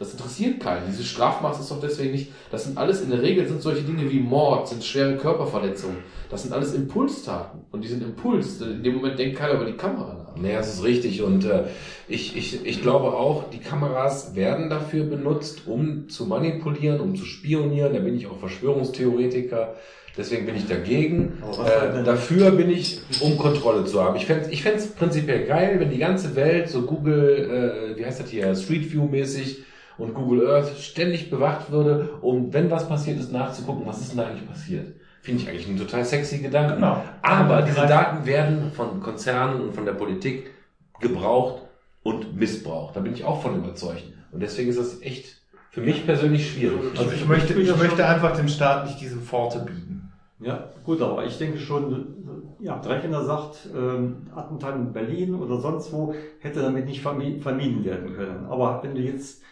Das 0.00 0.12
interessiert 0.12 0.60
keinen. 0.60 0.86
Diese 0.88 1.04
Strafmaß 1.04 1.60
ist 1.60 1.70
doch 1.70 1.78
deswegen 1.78 2.12
nicht. 2.12 2.32
Das 2.50 2.64
sind 2.64 2.78
alles 2.78 3.02
in 3.02 3.10
der 3.10 3.20
Regel 3.20 3.46
sind 3.46 3.60
solche 3.60 3.82
Dinge 3.82 4.10
wie 4.10 4.18
Mord, 4.18 4.66
sind 4.66 4.82
schwere 4.82 5.18
Körperverletzungen. 5.18 5.98
Das 6.30 6.42
sind 6.42 6.54
alles 6.54 6.72
Impulstaten. 6.72 7.60
Und 7.70 7.84
die 7.84 7.88
sind 7.88 8.02
Impuls. 8.02 8.62
In 8.62 8.82
dem 8.82 8.94
Moment 8.94 9.18
denkt 9.18 9.36
keiner 9.36 9.60
über 9.60 9.66
die 9.66 9.76
Kamera 9.76 10.14
nach. 10.14 10.40
Nee, 10.40 10.54
das 10.54 10.72
ist 10.72 10.84
richtig. 10.84 11.22
Und 11.22 11.44
äh, 11.44 11.64
ich, 12.08 12.34
ich, 12.34 12.64
ich 12.64 12.80
glaube 12.80 13.08
auch, 13.08 13.50
die 13.50 13.58
Kameras 13.58 14.34
werden 14.34 14.70
dafür 14.70 15.04
benutzt, 15.04 15.66
um 15.66 16.08
zu 16.08 16.24
manipulieren, 16.24 16.98
um 16.98 17.14
zu 17.14 17.26
spionieren. 17.26 17.92
Da 17.92 17.98
bin 17.98 18.16
ich 18.16 18.26
auch 18.26 18.38
Verschwörungstheoretiker. 18.38 19.74
Deswegen 20.16 20.46
bin 20.46 20.56
ich 20.56 20.66
dagegen. 20.66 21.42
Äh, 21.62 22.02
dafür 22.04 22.52
bin 22.52 22.70
ich, 22.70 23.02
um 23.20 23.36
Kontrolle 23.36 23.84
zu 23.84 24.02
haben. 24.02 24.16
Ich 24.16 24.24
fände 24.24 24.46
es 24.46 24.48
ich 24.50 24.62
fänd's 24.62 24.86
prinzipiell 24.86 25.44
geil, 25.44 25.76
wenn 25.78 25.90
die 25.90 25.98
ganze 25.98 26.34
Welt 26.36 26.70
so 26.70 26.82
Google, 26.82 27.92
äh, 27.94 27.98
wie 27.98 28.06
heißt 28.06 28.20
das 28.20 28.30
hier, 28.30 28.54
Street 28.54 28.90
View 28.90 29.04
mäßig 29.04 29.64
und 30.00 30.14
Google 30.14 30.48
Earth 30.50 30.76
ständig 30.78 31.30
bewacht 31.30 31.70
würde, 31.70 32.10
um, 32.20 32.52
wenn 32.52 32.70
was 32.70 32.88
passiert 32.88 33.18
ist, 33.20 33.32
nachzugucken, 33.32 33.86
was 33.86 34.00
ist 34.00 34.12
denn 34.12 34.20
eigentlich 34.20 34.48
passiert. 34.48 34.94
Finde 35.22 35.42
ich 35.42 35.48
eigentlich 35.48 35.68
einen 35.68 35.78
total 35.78 36.04
sexy 36.04 36.38
Gedanken. 36.38 36.76
Genau. 36.76 37.02
Aber 37.22 37.62
diese 37.62 37.86
Daten 37.86 38.24
werden 38.26 38.72
von 38.72 39.00
Konzernen 39.00 39.60
und 39.60 39.74
von 39.74 39.84
der 39.84 39.92
Politik 39.92 40.50
gebraucht 40.98 41.62
und 42.02 42.34
missbraucht. 42.34 42.96
Da 42.96 43.00
bin 43.00 43.12
ich 43.12 43.24
auch 43.24 43.42
von 43.42 43.56
überzeugt. 43.56 44.04
Und 44.32 44.40
deswegen 44.40 44.70
ist 44.70 44.78
das 44.78 45.02
echt 45.02 45.36
für 45.70 45.82
mich 45.82 46.06
persönlich 46.06 46.50
schwierig. 46.50 46.78
Also 46.98 47.10
ich 47.10 47.26
möchte, 47.26 47.52
ich 47.52 47.76
möchte 47.76 48.06
einfach 48.06 48.34
dem 48.36 48.48
Staat 48.48 48.86
nicht 48.86 49.00
diese 49.00 49.18
Pforte 49.18 49.60
bieten. 49.60 50.10
Ja, 50.40 50.70
gut, 50.84 51.02
aber 51.02 51.26
ich 51.26 51.36
denke 51.36 51.58
schon, 51.58 52.54
ja, 52.60 52.78
Dreckener 52.78 53.24
sagt, 53.24 53.68
ähm, 53.76 54.26
Attentat 54.34 54.74
in 54.74 54.92
Berlin 54.92 55.34
oder 55.34 55.60
sonst 55.60 55.92
wo 55.92 56.14
hätte 56.38 56.62
damit 56.62 56.86
nicht 56.86 57.04
vermi- 57.04 57.42
vermieden 57.42 57.84
werden 57.84 58.14
können. 58.14 58.46
Aber 58.48 58.80
wenn 58.82 58.94
du 58.94 59.02
jetzt, 59.02 59.42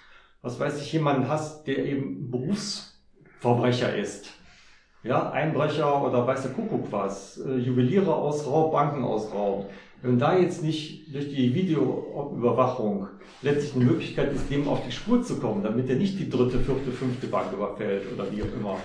was 0.43 0.59
weiß 0.59 0.81
ich, 0.81 0.93
jemanden 0.93 1.29
hast, 1.29 1.67
der 1.67 1.85
eben 1.85 2.31
Berufsverbrecher 2.31 3.97
ist, 3.97 4.33
ja, 5.03 5.31
Einbrecher 5.31 6.05
oder 6.05 6.27
weiß 6.27 6.43
der 6.43 6.53
Kuckuck 6.53 6.91
was, 6.91 7.39
äh, 7.39 7.57
Juweliere 7.57 8.15
ausraubt, 8.15 8.73
Banken 8.73 9.05
ausraubt, 9.05 9.71
wenn 10.03 10.19
da 10.19 10.37
jetzt 10.37 10.63
nicht 10.63 11.13
durch 11.13 11.29
die 11.29 11.55
Videoüberwachung 11.55 13.09
letztlich 13.43 13.75
eine 13.75 13.85
Möglichkeit 13.85 14.33
ist, 14.33 14.51
dem 14.51 14.69
auf 14.69 14.85
die 14.85 14.93
Spur 14.93 15.23
zu 15.23 15.39
kommen, 15.39 15.63
damit 15.63 15.89
er 15.89 15.97
nicht 15.97 16.19
die 16.19 16.29
dritte, 16.29 16.59
vierte, 16.59 16.93
fünfte 16.93 17.27
Bank 17.27 17.53
überfällt 17.53 18.05
oder 18.13 18.31
wie 18.31 18.43
auch 18.43 18.57
immer, 18.57 18.77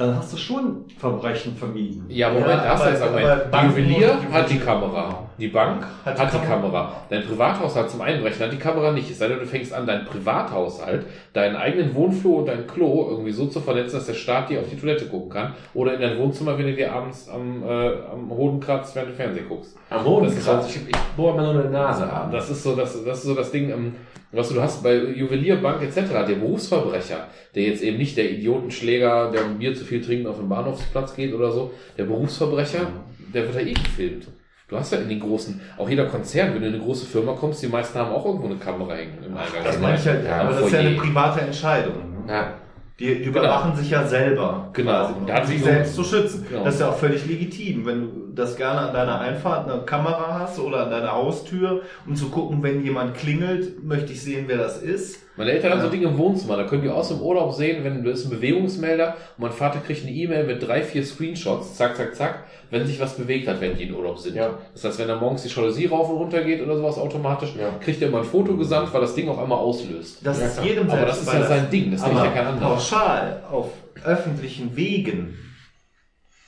dann 0.00 0.16
hast 0.16 0.32
du 0.32 0.36
schon 0.38 0.84
Verbrechen 0.98 1.54
vermieden. 1.54 2.06
Ja, 2.08 2.28
Moment, 2.30 2.48
Ja, 2.48 2.56
da 2.56 2.68
hast 2.70 2.80
du 2.80 2.84
aber- 2.84 2.90
jetzt 2.92 3.02
aber 3.02 3.16
Argument. 3.18 3.42
Die 3.46 3.50
Banken 3.50 3.70
Juwelier 3.90 4.18
hat 4.32 4.50
die 4.50 4.58
Kamera. 4.58 5.18
Die 5.38 5.48
Bank 5.48 5.86
Hat 6.04 6.18
hat, 6.18 6.32
die 6.34 6.38
die 6.38 6.46
Kamera. 6.46 6.92
Dein 7.08 7.22
Privathaushalt 7.22 7.90
zum 7.90 8.00
Einbrechen 8.00 8.44
hat 8.44 8.52
die 8.52 8.58
Kamera 8.58 8.92
nicht. 8.92 9.10
Es 9.10 9.18
sei 9.18 9.28
denn, 9.28 9.38
du 9.38 9.46
fängst 9.46 9.72
an, 9.72 9.86
deinen 9.86 10.04
Privathaushalt, 10.06 11.06
deinen 11.32 11.56
eigenen 11.56 11.94
Wohnflur 11.94 12.38
und 12.40 12.46
dein 12.48 12.66
Klo 12.66 13.08
irgendwie 13.10 13.32
so 13.32 13.46
zu 13.46 13.60
verletzen, 13.60 13.96
dass 13.96 14.06
der 14.06 14.14
Staat 14.14 14.48
dir 14.50 14.60
auf 14.60 14.68
die 14.70 14.76
Toilette 14.76 15.06
gucken 15.06 15.30
kann. 15.30 15.54
Oder 15.74 15.94
in 15.94 16.00
dein 16.00 16.18
Wohnzimmer, 16.18 16.58
wenn 16.58 16.66
du 16.66 16.74
dir 16.74 16.92
abends 16.92 17.28
am, 17.28 17.62
äh, 17.62 17.90
am 18.12 18.30
Hoden 18.30 18.60
kratzt, 18.60 18.94
während 18.96 19.10
du 19.12 19.14
Fernsehen 19.16 19.48
guckst. 19.48 19.76
Am 19.90 20.04
Hoden 20.04 20.24
Das 20.26 20.34
ist 20.34 20.44
kratzt. 20.46 20.70
so- 20.72 20.80
Ich, 20.80 20.88
ich 20.90 20.96
bohre 21.16 21.36
mir 21.36 21.52
nur 21.52 21.62
eine 21.62 21.70
Nase 21.70 22.04
ab. 22.10 22.30
Das 22.32 22.50
ist 22.50 22.62
so 22.62 22.74
das, 22.74 23.02
das 23.04 23.18
ist 23.18 23.24
so 23.24 23.34
das 23.34 23.50
Ding, 23.50 23.70
ähm, 23.70 23.94
was 24.32 24.48
du 24.48 24.60
hast 24.60 24.82
bei 24.82 24.94
Juwelierbank 24.96 25.82
etc. 25.82 26.10
Der 26.28 26.36
Berufsverbrecher, 26.36 27.26
der 27.54 27.62
jetzt 27.64 27.82
eben 27.82 27.98
nicht 27.98 28.16
der 28.16 28.30
Idiotenschläger, 28.30 29.30
der 29.32 29.40
Bier 29.58 29.74
zu 29.74 29.84
viel 29.84 30.00
trinken 30.00 30.26
auf 30.28 30.38
den 30.38 30.48
Bahnhofsplatz 30.48 31.14
geht 31.16 31.34
oder 31.34 31.50
so, 31.50 31.72
der 31.98 32.04
Berufsverbrecher, 32.04 32.86
der 33.34 33.42
wird 33.44 33.54
ja 33.54 33.60
eh 33.62 33.72
gefilmt. 33.74 34.28
Du 34.68 34.76
hast 34.76 34.92
ja 34.92 34.98
in 34.98 35.08
den 35.08 35.18
großen, 35.18 35.60
auch 35.78 35.88
jeder 35.90 36.06
Konzern, 36.06 36.54
wenn 36.54 36.60
du 36.62 36.68
in 36.68 36.74
eine 36.74 36.82
große 36.82 37.04
Firma 37.06 37.32
kommst, 37.32 37.60
die 37.60 37.66
meisten 37.66 37.98
haben 37.98 38.12
auch 38.12 38.24
irgendwo 38.24 38.46
eine 38.46 38.54
Kamera 38.56 38.94
hängen 38.94 39.18
im 39.26 39.36
Eingang. 39.36 39.64
Das 39.64 39.80
meine 39.80 39.98
ich 39.98 40.06
halt, 40.06 40.24
Ja, 40.24 40.42
aber 40.42 40.52
das 40.54 40.66
ist 40.66 40.72
ja 40.72 40.78
eine 40.78 40.90
private 40.96 41.40
Entscheidung. 41.40 41.94
ne? 42.26 42.32
Ja. 42.32 42.54
Die, 43.00 43.14
die 43.14 43.24
überwachen 43.24 43.74
sich 43.74 43.90
ja 43.90 44.06
selber. 44.06 44.68
Genau. 44.74 44.90
quasi, 44.90 45.14
um 45.14 45.46
sich 45.46 45.58
so- 45.60 45.64
selbst 45.64 45.94
zu 45.94 46.04
schützen. 46.04 46.46
Genau. 46.48 46.64
Das 46.64 46.74
ist 46.74 46.80
ja 46.80 46.90
auch 46.90 46.96
völlig 46.98 47.26
legitim, 47.26 47.86
wenn 47.86 48.00
du 48.02 48.08
das 48.34 48.56
gerne 48.56 48.80
an 48.88 48.92
deiner 48.94 49.18
Einfahrt 49.20 49.68
eine 49.70 49.82
Kamera 49.82 50.38
hast 50.40 50.58
oder 50.60 50.84
an 50.84 50.90
deiner 50.90 51.12
Haustür, 51.12 51.80
um 52.06 52.14
zu 52.14 52.28
gucken, 52.28 52.62
wenn 52.62 52.84
jemand 52.84 53.14
klingelt, 53.14 53.82
möchte 53.82 54.12
ich 54.12 54.22
sehen, 54.22 54.44
wer 54.48 54.58
das 54.58 54.82
ist. 54.82 55.18
Meine 55.36 55.52
Eltern 55.52 55.72
haben 55.72 55.80
so 55.80 55.86
Ja. 55.86 55.90
Dinge 55.92 56.06
im 56.08 56.18
Wohnzimmer, 56.18 56.56
da 56.58 56.64
können 56.64 56.82
die 56.82 56.90
aus 56.90 57.08
dem 57.08 57.20
Urlaub 57.22 57.54
sehen, 57.54 57.82
wenn 57.84 58.04
du 58.04 58.10
ist 58.10 58.26
ein 58.26 58.30
Bewegungsmelder 58.30 59.16
und 59.38 59.42
mein 59.44 59.52
Vater 59.52 59.78
kriegt 59.80 60.02
eine 60.02 60.12
E-Mail 60.14 60.44
mit 60.46 60.66
drei, 60.66 60.82
vier 60.82 61.02
Screenshots, 61.04 61.76
zack, 61.76 61.96
zack, 61.96 62.14
zack, 62.14 62.44
wenn 62.70 62.86
sich 62.86 63.00
was 63.00 63.16
bewegt 63.16 63.48
hat, 63.48 63.60
wenn 63.60 63.76
die 63.76 63.84
in 63.84 63.94
Urlaub 63.94 64.18
sind. 64.18 64.36
Ja. 64.36 64.58
Das 64.72 64.84
heißt, 64.84 64.98
wenn 65.00 65.08
da 65.08 65.16
morgens 65.18 65.42
die 65.42 65.48
Jalousie 65.48 65.86
rauf 65.86 66.08
und 66.08 66.16
runter 66.16 66.42
geht 66.44 66.62
oder 66.62 66.76
sowas 66.76 66.96
automatisch, 66.98 67.54
Ja. 67.58 67.70
kriegt 67.80 68.00
er 68.00 68.08
immer 68.08 68.18
ein 68.18 68.24
Foto 68.24 68.56
gesandt, 68.56 68.92
weil 68.94 69.00
das 69.00 69.14
Ding 69.14 69.28
auf 69.28 69.38
einmal 69.38 69.58
auslöst. 69.58 70.24
Das 70.24 70.38
Ja, 70.40 70.46
ist 70.46 70.54
klar. 70.54 70.66
jedem 70.66 70.90
Aber 70.90 71.04
das 71.06 71.20
ist 71.22 71.32
ja 71.32 71.42
sein 71.46 71.70
Ding, 71.70 71.90
das 71.90 72.02
Aber 72.02 72.24
ja 72.24 72.30
kein 72.30 72.46
anderer. 72.46 72.68
pauschal 72.74 73.42
auf 73.50 73.70
öffentlichen 74.04 74.76
Wegen 74.76 75.36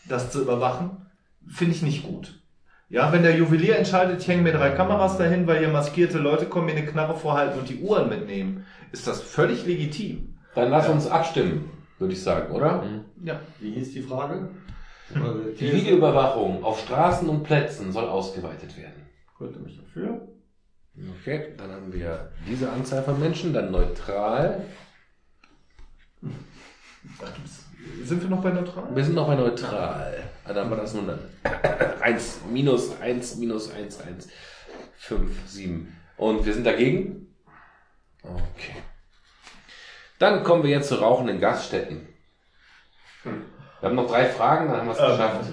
das 0.08 0.30
zu 0.30 0.42
überwachen, 0.42 0.90
finde 1.48 1.74
ich 1.74 1.82
nicht 1.82 2.02
gut. 2.04 2.38
Ja, 2.88 3.10
wenn 3.12 3.22
der 3.22 3.36
Juwelier 3.36 3.76
entscheidet, 3.76 4.20
ich 4.20 4.28
hänge 4.28 4.42
mir 4.42 4.52
drei 4.52 4.70
Kameras 4.70 5.16
dahin, 5.16 5.46
weil 5.46 5.58
hier 5.60 5.68
maskierte 5.68 6.18
Leute 6.18 6.44
kommen, 6.46 6.66
mir 6.66 6.72
eine 6.72 6.84
Knarre 6.84 7.14
vorhalten 7.16 7.58
und 7.58 7.68
die 7.68 7.78
Uhren 7.80 8.08
mitnehmen, 8.10 8.66
ist 8.92 9.06
das 9.06 9.22
völlig 9.22 9.64
legitim. 9.66 10.34
Dann 10.54 10.70
lass 10.70 10.88
uns 10.88 11.06
abstimmen, 11.08 11.70
würde 11.98 12.12
ich 12.12 12.22
sagen, 12.22 12.52
oder? 12.52 12.84
Ja. 13.24 13.40
Wie 13.60 13.70
hieß 13.72 13.92
die 13.94 14.02
Frage? 14.02 14.48
Die 15.14 15.72
Videoüberwachung 15.72 16.64
auf 16.64 16.80
Straßen 16.80 17.28
und 17.28 17.42
Plätzen 17.42 17.92
soll 17.92 18.04
ausgeweitet 18.08 18.76
werden. 18.76 19.02
Gut, 19.38 19.60
mich 19.62 19.78
dafür. 19.78 20.28
Okay, 21.20 21.54
dann 21.56 21.70
haben 21.70 21.92
wir 21.92 22.32
diese 22.46 22.70
Anzahl 22.70 23.02
von 23.02 23.18
Menschen, 23.18 23.52
dann 23.52 23.70
neutral. 23.70 24.64
Sind 28.04 28.22
wir 28.22 28.28
noch 28.28 28.42
bei 28.42 28.50
neutral? 28.50 28.94
Wir 28.94 29.04
sind 29.04 29.14
noch 29.14 29.26
bei 29.26 29.34
neutral. 29.34 30.22
Ah, 30.44 30.52
Dann 30.52 30.64
haben 30.64 30.70
wir 30.70 30.76
das 30.76 30.94
nun 30.94 31.06
dann. 31.08 31.20
1, 32.00 32.42
minus 32.50 33.00
1, 33.00 33.36
minus 33.36 33.72
1, 33.72 34.00
1, 34.00 34.28
5, 34.98 35.48
7. 35.48 35.96
Und 36.16 36.46
wir 36.46 36.54
sind 36.54 36.64
dagegen? 36.64 37.34
Okay. 38.22 38.76
Dann 40.18 40.44
kommen 40.44 40.62
wir 40.62 40.70
jetzt 40.70 40.88
zu 40.88 40.96
rauchenden 40.96 41.40
Gaststätten. 41.40 42.06
Wir 43.82 43.88
haben 43.88 43.96
noch 43.96 44.08
drei 44.08 44.26
Fragen, 44.26 44.68
dann 44.68 44.78
haben 44.78 44.86
wir 44.86 44.92
es 44.92 44.98
geschafft. 44.98 45.40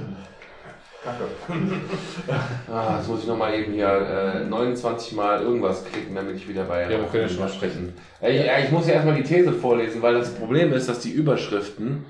Ah, 2.72 2.98
jetzt 2.98 3.08
muss 3.08 3.22
ich 3.22 3.27
nochmal 3.27 3.56
eben 3.56 3.74
hier 3.74 3.88
äh, 3.88 4.45
29 4.45 5.14
Mal 5.14 5.41
irgendwas 5.41 5.83
klicken, 5.85 6.14
damit 6.14 6.35
ich 6.35 6.48
wieder 6.48 6.66
bei 6.66 6.83
Ja, 6.83 6.90
wir 6.90 6.99
können 7.06 7.24
ja 7.24 7.30
schon 7.30 7.40
mal 7.40 7.49
sprechen. 7.49 7.93
Äh, 8.22 8.45
ja, 8.45 8.59
ich 8.59 8.69
muss 8.69 8.85
ja 8.85 8.95
erstmal 8.95 9.16
die 9.16 9.24
These 9.24 9.53
vorlesen, 9.53 10.01
weil 10.01 10.14
das 10.14 10.35
Problem 10.35 10.74
ist, 10.74 10.90
dass 10.90 10.99
die 10.99 11.11
Überschriften 11.11 12.06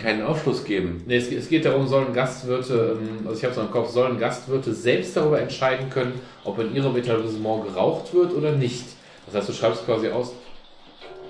keinen 0.00 0.22
Aufschluss 0.22 0.64
geben. 0.64 1.02
Nee, 1.06 1.16
es, 1.16 1.32
es 1.32 1.48
geht 1.48 1.64
darum, 1.64 1.86
sollen 1.88 2.12
Gastwirte, 2.12 2.98
ähm, 3.00 3.26
also 3.26 3.38
ich 3.38 3.42
habe 3.42 3.52
es 3.52 3.56
noch 3.56 3.64
im 3.64 3.70
Kopf, 3.70 3.88
sollen 3.88 4.20
Gastwirte 4.20 4.74
selbst 4.74 5.16
darüber 5.16 5.40
entscheiden 5.40 5.90
können, 5.90 6.20
ob 6.44 6.58
in 6.58 6.74
ihrem 6.74 6.94
Etablissement 6.96 7.64
geraucht 7.64 8.12
wird 8.12 8.34
oder 8.34 8.52
nicht. 8.52 8.84
Das 9.26 9.34
heißt, 9.34 9.48
du 9.48 9.52
schreibst 9.52 9.86
quasi 9.86 10.10
aus, 10.10 10.34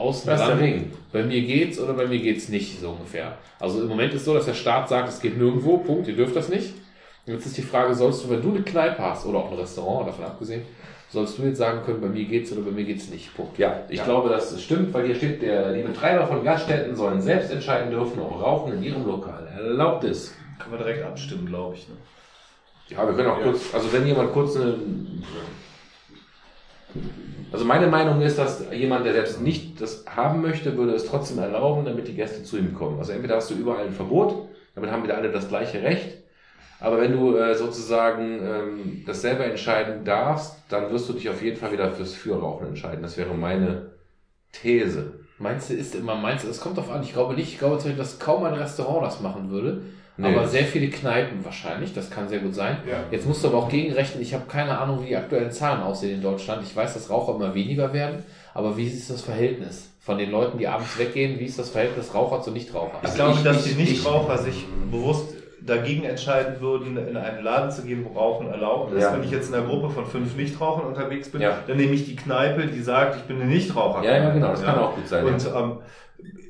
außen 0.00 0.26
Das 0.30 0.40
ist 0.40 0.46
dran, 0.48 0.58
der 0.58 0.66
Ring. 0.66 0.92
bei 1.12 1.22
mir 1.22 1.40
geht's 1.42 1.78
oder 1.78 1.92
bei 1.92 2.06
mir 2.06 2.18
geht's 2.18 2.48
nicht, 2.48 2.80
so 2.80 2.90
ungefähr. 2.90 3.36
Also 3.58 3.82
im 3.82 3.88
Moment 3.88 4.14
ist 4.14 4.24
so, 4.24 4.34
dass 4.34 4.46
der 4.46 4.54
Staat 4.54 4.88
sagt, 4.88 5.08
es 5.08 5.20
geht 5.20 5.36
nirgendwo, 5.36 5.78
Punkt, 5.78 6.08
ihr 6.08 6.16
dürft 6.16 6.34
das 6.36 6.48
nicht. 6.48 6.74
Und 7.26 7.34
jetzt 7.34 7.46
ist 7.46 7.56
die 7.56 7.62
Frage, 7.62 7.94
sollst 7.94 8.24
du, 8.24 8.30
wenn 8.30 8.42
du 8.42 8.50
eine 8.50 8.62
Kneipe 8.62 9.02
hast 9.02 9.26
oder 9.26 9.38
auch 9.38 9.50
ein 9.52 9.58
Restaurant, 9.58 10.08
davon 10.08 10.24
abgesehen, 10.24 10.62
sollst 11.10 11.38
du 11.38 11.42
jetzt 11.42 11.58
sagen 11.58 11.80
können, 11.84 12.00
bei 12.00 12.08
mir 12.08 12.24
geht's 12.24 12.50
oder 12.52 12.62
bei 12.62 12.70
mir 12.70 12.84
geht's 12.84 13.08
nicht, 13.10 13.34
Punkt. 13.36 13.58
Ja, 13.58 13.80
ich 13.88 13.98
Ja. 13.98 14.04
glaube, 14.04 14.28
das 14.30 14.60
stimmt, 14.62 14.94
weil 14.94 15.06
hier 15.06 15.14
steht, 15.16 15.42
der, 15.42 15.72
die 15.72 15.82
Betreiber 15.82 16.26
von 16.26 16.42
Gaststätten 16.44 16.96
sollen 16.96 17.20
selbst 17.20 17.50
entscheiden 17.52 17.90
dürfen, 17.90 18.20
ob 18.20 18.40
Rauchen 18.40 18.72
in 18.74 18.82
ihrem 18.82 19.04
Lokal 19.06 19.46
erlaubt 19.54 20.04
ist. 20.04 20.34
Kann 20.58 20.70
man 20.70 20.78
direkt 20.78 21.04
abstimmen, 21.04 21.46
glaube 21.46 21.74
ich. 21.74 21.88
Ne? 21.88 21.94
Ja, 22.88 23.06
wir 23.06 23.14
können 23.14 23.28
auch 23.28 23.40
kurz, 23.42 23.72
also 23.74 23.92
wenn 23.92 24.06
jemand 24.06 24.32
kurz 24.32 24.56
eine, 24.56 24.74
Also 27.52 27.64
meine 27.64 27.88
Meinung 27.88 28.22
ist, 28.22 28.38
dass 28.38 28.64
jemand, 28.72 29.04
der 29.04 29.12
selbst 29.12 29.40
nicht 29.40 29.80
das 29.80 30.04
haben 30.06 30.40
möchte, 30.40 30.76
würde 30.76 30.92
es 30.94 31.06
trotzdem 31.06 31.38
erlauben, 31.38 31.84
damit 31.84 32.06
die 32.06 32.14
Gäste 32.14 32.44
zu 32.44 32.58
ihm 32.58 32.74
kommen. 32.74 32.98
Also 32.98 33.12
entweder 33.12 33.36
hast 33.36 33.50
du 33.50 33.54
überall 33.54 33.86
ein 33.86 33.92
Verbot, 33.92 34.48
damit 34.74 34.90
haben 34.90 35.02
wieder 35.02 35.16
alle 35.16 35.32
das 35.32 35.48
gleiche 35.48 35.82
Recht. 35.82 36.18
Aber 36.78 37.00
wenn 37.00 37.12
du 37.12 37.36
äh, 37.36 37.54
sozusagen 37.54 38.40
ähm, 38.42 39.02
das 39.04 39.20
selber 39.20 39.44
entscheiden 39.44 40.04
darfst, 40.04 40.56
dann 40.70 40.90
wirst 40.90 41.08
du 41.08 41.12
dich 41.12 41.28
auf 41.28 41.42
jeden 41.42 41.56
Fall 41.56 41.72
wieder 41.72 41.92
fürs 41.92 42.14
Fürrauchen 42.14 42.68
entscheiden. 42.68 43.02
Das 43.02 43.18
wäre 43.18 43.34
meine 43.34 43.90
These. 44.52 45.12
Meinst 45.38 45.70
du, 45.70 45.74
ist 45.74 45.94
immer, 45.94 46.14
meinst 46.14 46.44
du, 46.44 46.48
es 46.48 46.60
kommt 46.60 46.78
drauf 46.78 46.90
an. 46.90 47.02
Ich 47.02 47.12
glaube 47.12 47.34
nicht, 47.34 47.52
ich 47.52 47.58
glaube 47.58 47.78
zum 47.78 47.90
Beispiel, 47.90 47.98
dass 47.98 48.18
kaum 48.18 48.44
ein 48.44 48.54
Restaurant 48.54 49.06
das 49.06 49.20
machen 49.20 49.50
würde. 49.50 49.82
Nee. 50.20 50.34
Aber 50.36 50.46
sehr 50.46 50.64
viele 50.64 50.88
Kneipen 50.88 51.44
wahrscheinlich, 51.44 51.92
das 51.94 52.10
kann 52.10 52.28
sehr 52.28 52.40
gut 52.40 52.54
sein. 52.54 52.78
Ja. 52.88 52.98
Jetzt 53.10 53.26
musst 53.26 53.42
du 53.44 53.48
aber 53.48 53.58
auch 53.58 53.68
gegenrechnen, 53.68 54.22
ich 54.22 54.34
habe 54.34 54.44
keine 54.46 54.78
Ahnung, 54.78 55.02
wie 55.02 55.08
die 55.08 55.16
aktuellen 55.16 55.50
Zahlen 55.50 55.82
aussehen 55.82 56.14
in 56.16 56.22
Deutschland. 56.22 56.62
Ich 56.64 56.74
weiß, 56.76 56.94
dass 56.94 57.08
Raucher 57.10 57.34
immer 57.34 57.54
weniger 57.54 57.92
werden, 57.92 58.22
aber 58.54 58.76
wie 58.76 58.86
ist 58.86 59.10
das 59.10 59.22
Verhältnis? 59.22 59.88
Von 60.00 60.18
den 60.18 60.30
Leuten, 60.30 60.58
die 60.58 60.66
abends 60.66 60.98
weggehen, 60.98 61.38
wie 61.38 61.44
ist 61.44 61.58
das 61.58 61.70
Verhältnis 61.70 62.14
Raucher 62.14 62.40
zu 62.42 62.50
Nichtraucher? 62.50 62.98
Ich 63.04 63.14
glaube, 63.14 63.34
ich- 63.36 63.42
dass 63.44 63.66
ich- 63.66 63.76
die 63.76 63.82
Nichtraucher 63.82 64.38
sich 64.38 64.66
bewusst 64.90 65.34
dagegen 65.62 66.04
entscheiden 66.04 66.58
würden, 66.60 66.96
in 66.96 67.16
einen 67.18 67.44
Laden 67.44 67.70
zu 67.70 67.82
gehen, 67.82 68.04
wo 68.08 68.18
Rauchen 68.18 68.48
erlaubt 68.48 68.94
ist. 68.94 69.02
Ja. 69.02 69.12
Wenn 69.12 69.22
ich 69.22 69.30
jetzt 69.30 69.50
in 69.50 69.54
einer 69.54 69.66
Gruppe 69.66 69.90
von 69.90 70.06
fünf 70.06 70.34
Nichtrauchern 70.34 70.86
unterwegs 70.86 71.28
bin, 71.30 71.42
Ja. 71.42 71.58
dann 71.66 71.76
nehme 71.76 71.92
ich 71.92 72.06
die 72.06 72.16
Kneipe, 72.16 72.66
die 72.66 72.80
sagt, 72.80 73.16
ich 73.16 73.22
bin 73.24 73.36
eine 73.40 73.50
Nichtraucher. 73.50 74.02
Ja, 74.02 74.16
ja, 74.16 74.30
genau, 74.30 74.48
das 74.48 74.64
kann 74.64 74.78
auch 74.78 74.94
gut 74.94 75.06
sein, 75.06 75.24
Und 75.24 75.44
ja. 75.44 75.60
ähm, 75.60 75.72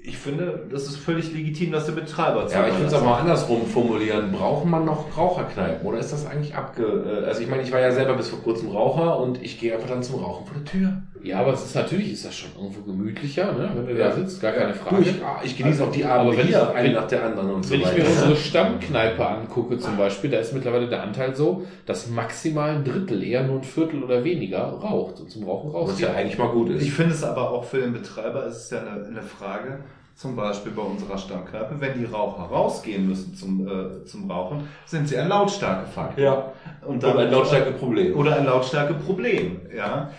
ich 0.03 0.17
finde, 0.19 0.67
das 0.71 0.85
ist 0.85 0.97
völlig 0.97 1.33
legitim, 1.33 1.73
dass 1.73 1.87
der 1.87 1.93
Betreiber 1.93 2.49
Ja, 2.51 2.61
aber 2.61 2.69
ich 2.69 2.75
würde 2.75 2.87
es 2.87 2.95
auch 2.95 3.05
mal 3.05 3.19
andersrum 3.19 3.67
formulieren. 3.67 4.33
Braucht 4.33 4.65
man 4.65 4.85
noch 4.85 5.17
Raucherkneipen 5.17 5.87
oder 5.87 5.99
ist 5.99 6.13
das 6.13 6.27
eigentlich 6.27 6.55
abge... 6.55 6.85
äh, 7.25 7.27
Also 7.27 7.43
ich 7.43 7.49
meine, 7.49 7.63
ich 7.63 7.73
war 7.73 7.81
ja 7.81 7.93
selber 7.93 8.15
bis 8.15 8.29
vor 8.29 8.41
kurzem 8.43 8.71
Raucher 8.71 9.19
und 9.21 9.43
ich 9.43 9.59
gehe 9.59 9.75
einfach 9.75 9.89
dann 9.89 10.03
zum 10.03 10.17
Rauchen 10.23 10.47
vor 10.47 10.57
der 10.57 10.65
Tür. 10.65 11.03
Ja, 11.23 11.41
aber 11.41 11.53
es 11.53 11.65
ist 11.65 11.75
natürlich, 11.75 12.13
ist 12.13 12.25
das 12.25 12.35
schon 12.35 12.51
irgendwo 12.59 12.81
gemütlicher, 12.83 13.53
ne? 13.53 13.71
wenn 13.75 13.87
du 13.87 13.93
Ja. 14.01 14.09
da 14.09 14.15
sitzt, 14.17 14.41
gar 14.41 14.53
keine 14.53 14.73
Du, 14.73 14.79
Frage. 14.79 15.03
ich, 15.03 15.23
ah, 15.23 15.41
ich 15.43 15.57
genieße 15.59 15.85
auch 15.85 15.91
die 15.93 16.05
Abende 16.05 16.33
Aber 16.33 16.39
wenn 16.41 16.47
hier, 16.47 16.69
ich- 16.71 16.77
eine 16.77 16.93
nach 16.95 17.07
der 17.07 17.25
anderen 17.25 17.51
und 17.51 17.65
so 17.65 17.73
Wenn 17.75 17.81
ich 17.81 17.87
weiter. 17.87 17.99
mir 17.99 18.09
unsere 18.09 18.37
Stammkneipe 18.37 19.27
angucke 19.27 19.79
zum 19.79 19.97
Beispiel, 19.99 20.31
da 20.31 20.39
ist 20.39 20.55
mittlerweile 20.55 20.89
der 20.89 21.03
Anteil 21.03 21.35
so, 21.35 21.67
dass 21.87 22.09
maximal 22.09 22.71
ein 22.71 22.85
Drittel, 22.85 23.23
eher 23.23 23.43
nur 23.45 23.57
ein 23.59 23.65
Viertel 23.65 24.03
oder 24.03 24.25
weniger 24.25 24.61
raucht 24.65 25.21
und 25.21 25.31
zum 25.31 25.45
Rauchen 25.45 25.73
Was 25.73 25.81
rausgeht. 25.91 26.09
ja 26.09 26.15
eigentlich 26.15 26.39
mal 26.39 26.49
gut 26.49 26.71
ist. 26.71 26.83
Ich 26.83 26.93
finde 26.93 27.13
es 27.15 27.23
aber 27.23 27.51
auch 27.51 27.65
für 27.65 27.79
den 27.81 27.93
Betreiber 27.93 28.47
ist 28.47 28.57
es 28.57 28.71
ja 28.71 28.81
eine, 28.81 29.05
eine 29.07 29.23
Frage, 29.23 29.81
zum 30.17 30.37
Beispiel 30.37 30.73
bei 30.73 30.83
unserer 30.83 31.17
Stammkneipe, 31.17 31.77
wenn 31.79 31.99
die 31.99 32.05
Raucher 32.05 32.43
rausgehen 32.43 33.09
müssen 33.09 33.35
zum, 33.35 33.67
äh, 33.67 34.05
zum 34.05 34.31
Rauchen, 34.31 34.69
sind 34.85 35.09
sie 35.09 35.17
ein 35.17 35.29
Lautstärkefaktor. 35.29 36.23
Ja. 36.23 36.53
Und 36.87 37.03
Oder 37.03 37.21
ein 37.21 37.31
Lautstärkeproblem. 37.31 38.15
Oder 38.17 38.37
ein 38.37 38.45
Lautstärkeproblem, 38.45 39.61
ja. 39.75 40.11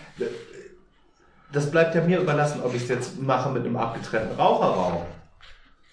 Das 1.52 1.70
bleibt 1.70 1.94
ja 1.94 2.02
mir 2.02 2.20
überlassen, 2.20 2.60
ob 2.64 2.74
ich 2.74 2.82
es 2.82 2.88
jetzt 2.88 3.20
mache 3.20 3.50
mit 3.50 3.64
einem 3.64 3.76
abgetrennten 3.76 4.36
Raucherraum, 4.38 5.02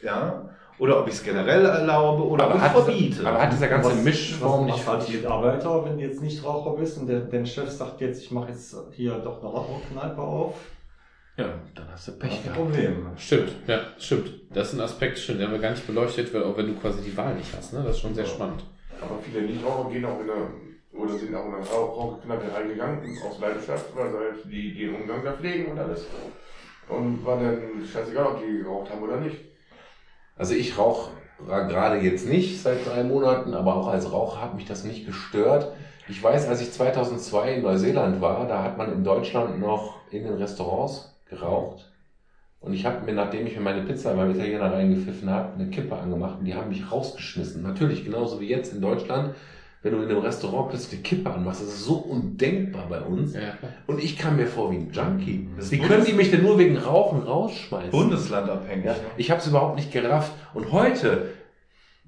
ja, 0.02 0.50
oder 0.78 1.02
ob 1.02 1.08
ich 1.10 1.16
es 1.16 1.24
generell 1.24 1.66
erlaube 1.66 2.24
oder 2.26 2.48
ob 2.50 2.56
ich 2.56 2.62
hat, 2.62 2.72
verbiete. 2.72 3.28
aber 3.28 3.42
hat 3.42 3.52
dieser 3.52 3.68
ganze 3.68 3.90
Was- 3.90 4.04
Mischform 4.04 4.68
was, 4.68 4.76
nicht 4.76 4.88
halt 4.88 5.10
mit 5.10 5.26
Arbeiter, 5.26 5.84
wenn 5.86 5.98
du 5.98 6.04
jetzt 6.04 6.22
nicht 6.22 6.44
Raucher 6.44 6.78
bist 6.78 6.98
und 6.98 7.08
der, 7.08 7.20
der 7.20 7.46
Chef 7.46 7.70
sagt 7.70 8.00
jetzt, 8.02 8.22
ich 8.24 8.32
mache 8.32 8.50
jetzt 8.50 8.74
hier 8.92 9.12
doch 9.16 9.42
eine 9.42 9.52
Raucherkneipe 9.52 10.22
auf, 10.22 10.56
Ja, 11.36 11.50
dann 11.76 11.86
hast 11.92 12.08
du 12.08 12.12
das 12.12 12.20
Pech 12.20 12.32
ist 12.32 12.38
ein 12.38 12.44
gehabt. 12.44 12.58
Problem. 12.60 13.06
Stimmt, 13.18 13.52
ja, 13.68 13.80
stimmt. 13.98 14.32
Das 14.52 14.70
ist 14.70 14.74
ein 14.80 14.82
Aspekt, 14.82 15.20
stimmt, 15.20 15.40
den 15.42 15.48
haben 15.48 15.54
wir 15.54 15.60
gar 15.60 15.72
nicht 15.72 15.86
beleuchtet, 15.86 16.34
weil 16.34 16.44
auch 16.44 16.56
wenn 16.58 16.68
du 16.68 16.74
quasi 16.80 17.02
die 17.02 17.16
Wahl 17.18 17.36
nicht 17.36 17.54
hast, 17.56 17.74
ne? 17.74 17.84
Das 17.84 17.96
ist 17.98 18.02
schon 18.02 18.16
sehr 18.16 18.26
spannend. 18.26 18.64
Aber 19.02 19.20
viele 19.22 19.42
Nichtraucher 19.46 19.90
gehen 19.90 20.06
auch 20.06 20.20
in 20.22 20.30
eine, 20.30 20.48
oder 20.94 21.18
sind 21.18 21.36
auch 21.36 21.46
in 21.48 21.56
eine 21.56 21.66
Rauch- 21.66 21.98
Raucherkneipe 21.98 22.54
reingegangen, 22.54 23.18
aus 23.28 23.40
Leidenschaft, 23.40 23.96
weil 23.96 24.12
sie 24.12 24.18
halt 24.18 24.52
die, 24.52 24.74
den 24.74 24.96
Umgang 24.96 25.24
da 25.24 25.34
pflegen 25.34 25.72
und 25.72 25.80
alles. 25.80 26.06
Und 26.88 27.24
war 27.26 27.40
dann 27.40 27.86
scheißegal, 27.86 28.26
ob 28.26 28.40
die 28.42 28.64
geraucht 28.64 28.90
haben 28.92 29.04
oder 29.04 29.18
nicht. 29.18 29.38
Also 30.36 30.56
ich 30.56 30.78
rauche 30.78 31.12
gerade 31.46 31.98
jetzt 32.00 32.28
nicht 32.28 32.62
seit 32.62 32.86
drei 32.86 33.04
Monaten, 33.04 33.54
aber 33.54 33.76
auch 33.76 33.88
als 33.88 34.12
Raucher 34.12 34.42
hat 34.42 34.56
mich 34.56 34.66
das 34.66 34.84
nicht 34.84 35.06
gestört. 35.06 35.72
Ich 36.08 36.22
weiß, 36.22 36.48
als 36.48 36.62
ich 36.62 36.72
2002 36.72 37.54
in 37.56 37.62
Neuseeland 37.62 38.20
war, 38.20 38.48
da 38.48 38.64
hat 38.64 38.78
man 38.78 38.92
in 38.92 39.04
Deutschland 39.04 39.60
noch 39.60 39.98
in 40.12 40.24
den 40.24 40.34
Restaurants 40.34 41.16
geraucht. 41.30 41.92
Und 42.62 42.74
ich 42.74 42.86
habe 42.86 43.06
mir, 43.06 43.14
nachdem 43.14 43.48
ich 43.48 43.56
mir 43.56 43.62
meine 43.62 43.84
Pizza 43.84 44.16
beim 44.16 44.32
Italiener 44.32 44.74
reingepfiffen 44.74 45.30
habe, 45.30 45.54
eine 45.54 45.70
Kippe 45.70 45.96
angemacht 45.96 46.40
und 46.40 46.46
die 46.46 46.56
haben 46.56 46.70
mich 46.70 46.92
rausgeschmissen. 46.92 47.62
Natürlich, 47.64 48.04
genauso 48.04 48.42
wie 48.42 48.50
jetzt 48.50 48.74
in 48.74 48.82
Deutschland. 48.82 49.36
Wenn 49.82 49.94
du 49.94 50.00
in 50.04 50.10
einem 50.10 50.20
Restaurant 50.20 50.70
plötzlich 50.70 50.94
eine 50.94 51.02
Kippe 51.04 51.32
anmachst, 51.32 51.62
das 51.62 51.70
ist 51.70 51.86
so 51.86 51.96
undenkbar 51.96 52.88
bei 52.90 53.00
uns. 53.00 53.34
Ja. 53.34 53.58
Und 53.88 54.04
ich 54.04 54.18
kam 54.18 54.36
mir 54.36 54.46
vor 54.48 54.72
wie 54.72 54.76
ein 54.76 54.92
Junkie. 54.92 55.48
Das 55.56 55.72
Wie 55.72 55.78
Bundes- 55.78 55.90
können 55.96 56.06
die 56.06 56.14
mich 56.14 56.32
denn 56.32 56.42
nur 56.44 56.60
wegen 56.60 56.78
Rauchen 56.78 57.22
rausschmeißen? 57.24 57.92
Bundeslandabhängig. 57.92 58.86
Ja, 58.86 58.96
ich 59.16 59.32
habe 59.32 59.40
es 59.40 59.48
überhaupt 59.48 59.78
nicht 59.78 59.92
gerafft. 59.94 60.34
Und 60.54 60.74
heute, 60.74 61.30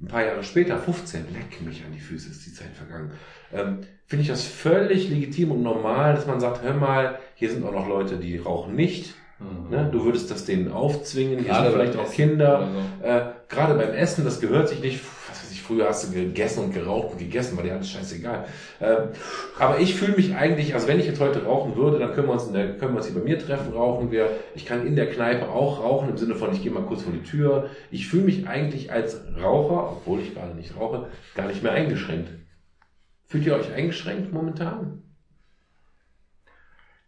ein 0.01 0.07
paar 0.07 0.25
Jahre 0.25 0.43
später, 0.43 0.77
15, 0.79 1.25
leck 1.33 1.61
mich 1.65 1.83
an 1.85 1.93
die 1.93 1.99
Füße, 2.01 2.29
ist 2.29 2.45
die 2.45 2.53
Zeit 2.53 2.71
vergangen, 2.75 3.11
ähm, 3.53 3.77
finde 4.05 4.23
ich 4.23 4.27
das 4.27 4.43
völlig 4.43 5.07
legitim 5.09 5.51
und 5.51 5.63
normal, 5.63 6.13
dass 6.15 6.27
man 6.27 6.41
sagt, 6.41 6.63
hör 6.63 6.73
mal, 6.73 7.19
hier 7.35 7.49
sind 7.51 7.63
auch 7.65 7.71
noch 7.71 7.87
Leute, 7.87 8.17
die 8.17 8.37
rauchen 8.37 8.75
nicht. 8.75 9.13
Ne? 9.69 9.89
Du 9.91 10.03
würdest 10.05 10.29
das 10.29 10.45
denen 10.45 10.71
aufzwingen, 10.71 11.39
hier 11.39 11.47
Gerade 11.47 11.71
sind 11.71 11.79
vielleicht 11.79 11.97
auch 11.97 12.03
Essen 12.03 12.15
Kinder. 12.15 12.69
so. 13.01 13.07
Äh, 13.07 13.21
gerade 13.49 13.73
beim 13.73 13.93
Essen, 13.93 14.23
das 14.23 14.39
gehört 14.41 14.69
sich 14.69 14.81
nicht. 14.81 14.99
Früher 15.71 15.87
hast 15.87 16.09
du 16.09 16.11
gegessen 16.11 16.65
und 16.65 16.73
geraucht 16.73 17.13
und 17.13 17.19
gegessen, 17.19 17.55
war 17.55 17.63
dir 17.63 17.71
alles 17.75 17.89
scheißegal. 17.91 18.45
Ähm, 18.81 19.07
aber 19.57 19.79
ich 19.79 19.95
fühle 19.95 20.17
mich 20.17 20.35
eigentlich, 20.35 20.73
also 20.73 20.89
wenn 20.89 20.99
ich 20.99 21.05
jetzt 21.05 21.21
heute 21.21 21.45
rauchen 21.45 21.77
würde, 21.77 21.97
dann 21.97 22.11
können 22.11 22.27
wir 22.27 22.33
uns, 22.33 22.51
der, 22.51 22.75
können 22.77 22.91
wir 22.93 22.97
uns 22.97 23.07
hier 23.07 23.17
bei 23.17 23.23
mir 23.23 23.39
treffen, 23.39 23.71
rauchen 23.71 24.11
wir. 24.11 24.31
Ich 24.53 24.65
kann 24.65 24.85
in 24.85 24.97
der 24.97 25.09
Kneipe 25.09 25.47
auch 25.47 25.81
rauchen, 25.81 26.09
im 26.09 26.17
Sinne 26.17 26.35
von, 26.35 26.51
ich 26.51 26.61
gehe 26.61 26.73
mal 26.73 26.83
kurz 26.83 27.03
vor 27.03 27.13
die 27.13 27.23
Tür. 27.23 27.69
Ich 27.89 28.09
fühle 28.09 28.23
mich 28.23 28.49
eigentlich 28.49 28.91
als 28.91 29.21
Raucher, 29.41 29.93
obwohl 29.93 30.19
ich 30.19 30.33
gerade 30.33 30.55
nicht 30.55 30.75
rauche, 30.75 31.07
gar 31.35 31.47
nicht 31.47 31.63
mehr 31.63 31.71
eingeschränkt. 31.71 32.31
Fühlt 33.27 33.45
ihr 33.45 33.55
euch 33.55 33.71
eingeschränkt 33.71 34.33
momentan? 34.33 35.03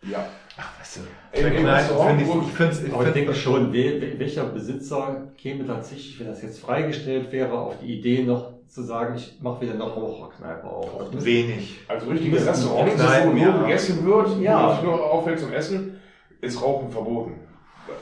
Ja. 0.04 0.26
Ach, 0.58 0.80
weißt 0.80 0.98
du. 0.98 1.40
Im, 1.40 1.52
im 1.58 1.66
Restaurant, 1.66 2.22
ich, 2.22 2.28
ich 2.28 2.54
finde 2.54 2.72
es, 2.74 2.84
ich 2.84 2.94
Aber 2.94 3.08
ich 3.08 3.14
denke 3.14 3.32
find's- 3.34 3.40
schon, 3.44 3.74
we- 3.74 4.02
we- 4.02 4.20
welcher 4.20 4.46
Besitzer 4.46 5.32
käme 5.38 5.66
tatsächlich, 5.66 6.20
wenn 6.20 6.28
das 6.28 6.42
jetzt 6.44 6.60
freigestellt 6.60 7.32
wäre, 7.32 7.58
auf 7.58 7.80
die 7.80 7.98
Idee 8.00 8.24
noch 8.24 8.54
zu 8.68 8.84
sagen, 8.84 9.16
ich 9.16 9.38
mache 9.42 9.62
wieder 9.62 9.74
eine 9.74 9.84
Raucherkneipe 9.84 10.64
auf. 10.66 10.90
wenig. 11.26 11.80
Also 11.88 12.08
richtige 12.10 12.32
Müssen 12.36 12.48
Restaurants, 12.50 12.96
Kneipen, 12.96 13.30
wo 13.32 13.36
nur 13.36 13.42
ja. 13.46 13.62
gegessen 13.64 14.06
wird, 14.06 14.40
Ja. 14.42 14.82
nur 14.84 15.12
auffällt 15.12 15.40
zum 15.40 15.52
Essen, 15.54 16.00
ist 16.42 16.62
Rauchen 16.62 16.90
verboten. 16.92 17.40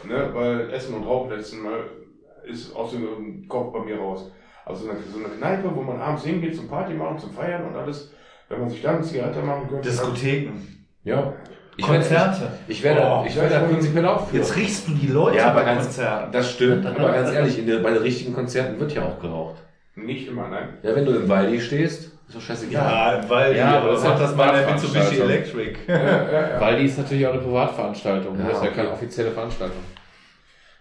Ne? 0.07 0.29
Weil 0.33 0.69
Essen 0.71 0.93
und 0.95 1.03
Rauchen 1.05 1.31
letzten 1.31 1.61
Mal 1.61 1.83
ist 2.45 2.75
aus 2.75 2.91
dem 2.91 3.47
Kopf 3.47 3.73
bei 3.73 3.79
mir 3.83 3.97
raus. 3.97 4.31
Also 4.65 4.85
so 4.85 4.91
eine, 4.91 4.99
so 5.11 5.19
eine 5.19 5.29
Kneipe, 5.29 5.73
wo 5.75 5.81
man 5.81 5.99
abends 5.99 6.23
hingeht 6.23 6.55
zum 6.55 6.67
Party 6.67 6.93
machen, 6.93 7.17
zum 7.17 7.31
Feiern 7.31 7.65
und 7.67 7.75
alles, 7.75 8.11
wenn 8.49 8.59
man 8.59 8.69
sich 8.69 8.81
dann 8.81 8.95
eine 8.97 9.03
Zigarette 9.03 9.41
machen 9.41 9.67
könnte. 9.69 9.89
Diskotheken. 9.89 10.53
Ja. 11.03 11.33
Ich 11.77 11.85
Konzerte. 11.85 12.41
Werde, 12.41 12.53
ich 12.67 12.83
werde, 12.83 13.01
Oh, 13.01 13.23
ich 13.25 13.35
werde 13.35 13.49
da 13.49 13.59
prinzipiell 13.61 14.05
auch 14.05 14.27
für. 14.27 14.37
Jetzt 14.37 14.55
riechst 14.55 14.87
du 14.87 14.91
die 14.93 15.07
Leute 15.07 15.37
Ja, 15.37 15.47
aber 15.47 15.61
bei 15.61 15.65
ganz, 15.65 15.85
Konzerten. 15.85 16.31
das 16.31 16.51
stimmt. 16.51 16.85
Aber 16.99 17.11
ganz 17.11 17.31
ehrlich, 17.31 17.57
in 17.59 17.65
der, 17.67 17.77
bei 17.79 17.91
den 17.91 18.01
richtigen 18.01 18.33
Konzerten 18.33 18.79
wird 18.79 18.93
ja 18.93 19.03
auch 19.03 19.19
geraucht. 19.19 19.55
Nicht 19.95 20.27
immer, 20.27 20.47
nein. 20.49 20.69
Ja, 20.83 20.95
wenn 20.95 21.05
du 21.05 21.11
im 21.11 21.27
Waldi 21.29 21.59
stehst, 21.61 22.11
ist 22.27 22.35
doch 22.35 22.41
scheißegal. 22.41 23.21
Ja, 23.23 23.29
weil 23.29 23.55
Ja, 23.57 23.77
aber 23.79 23.91
das 23.91 24.03
macht 24.03 24.15
ist 24.15 24.21
das 24.21 24.37
bei 24.37 24.45
der 24.45 24.51
Privatveranstaltung. 24.63 25.01
Mitsubishi 25.01 25.21
Electric. 25.21 25.79
Ja, 25.87 25.97
ja, 25.97 26.49
ja. 26.53 26.61
Weil 26.61 26.77
die 26.79 26.85
ist 26.85 26.97
natürlich 26.97 27.27
auch 27.27 27.33
eine 27.33 27.41
Privatveranstaltung. 27.41 28.39
Ja, 28.39 28.45
das 28.45 28.53
ist 28.57 28.63
ja 28.63 28.69
okay. 28.69 28.75
keine 28.77 28.91
offizielle 28.91 29.31
Veranstaltung. 29.31 29.77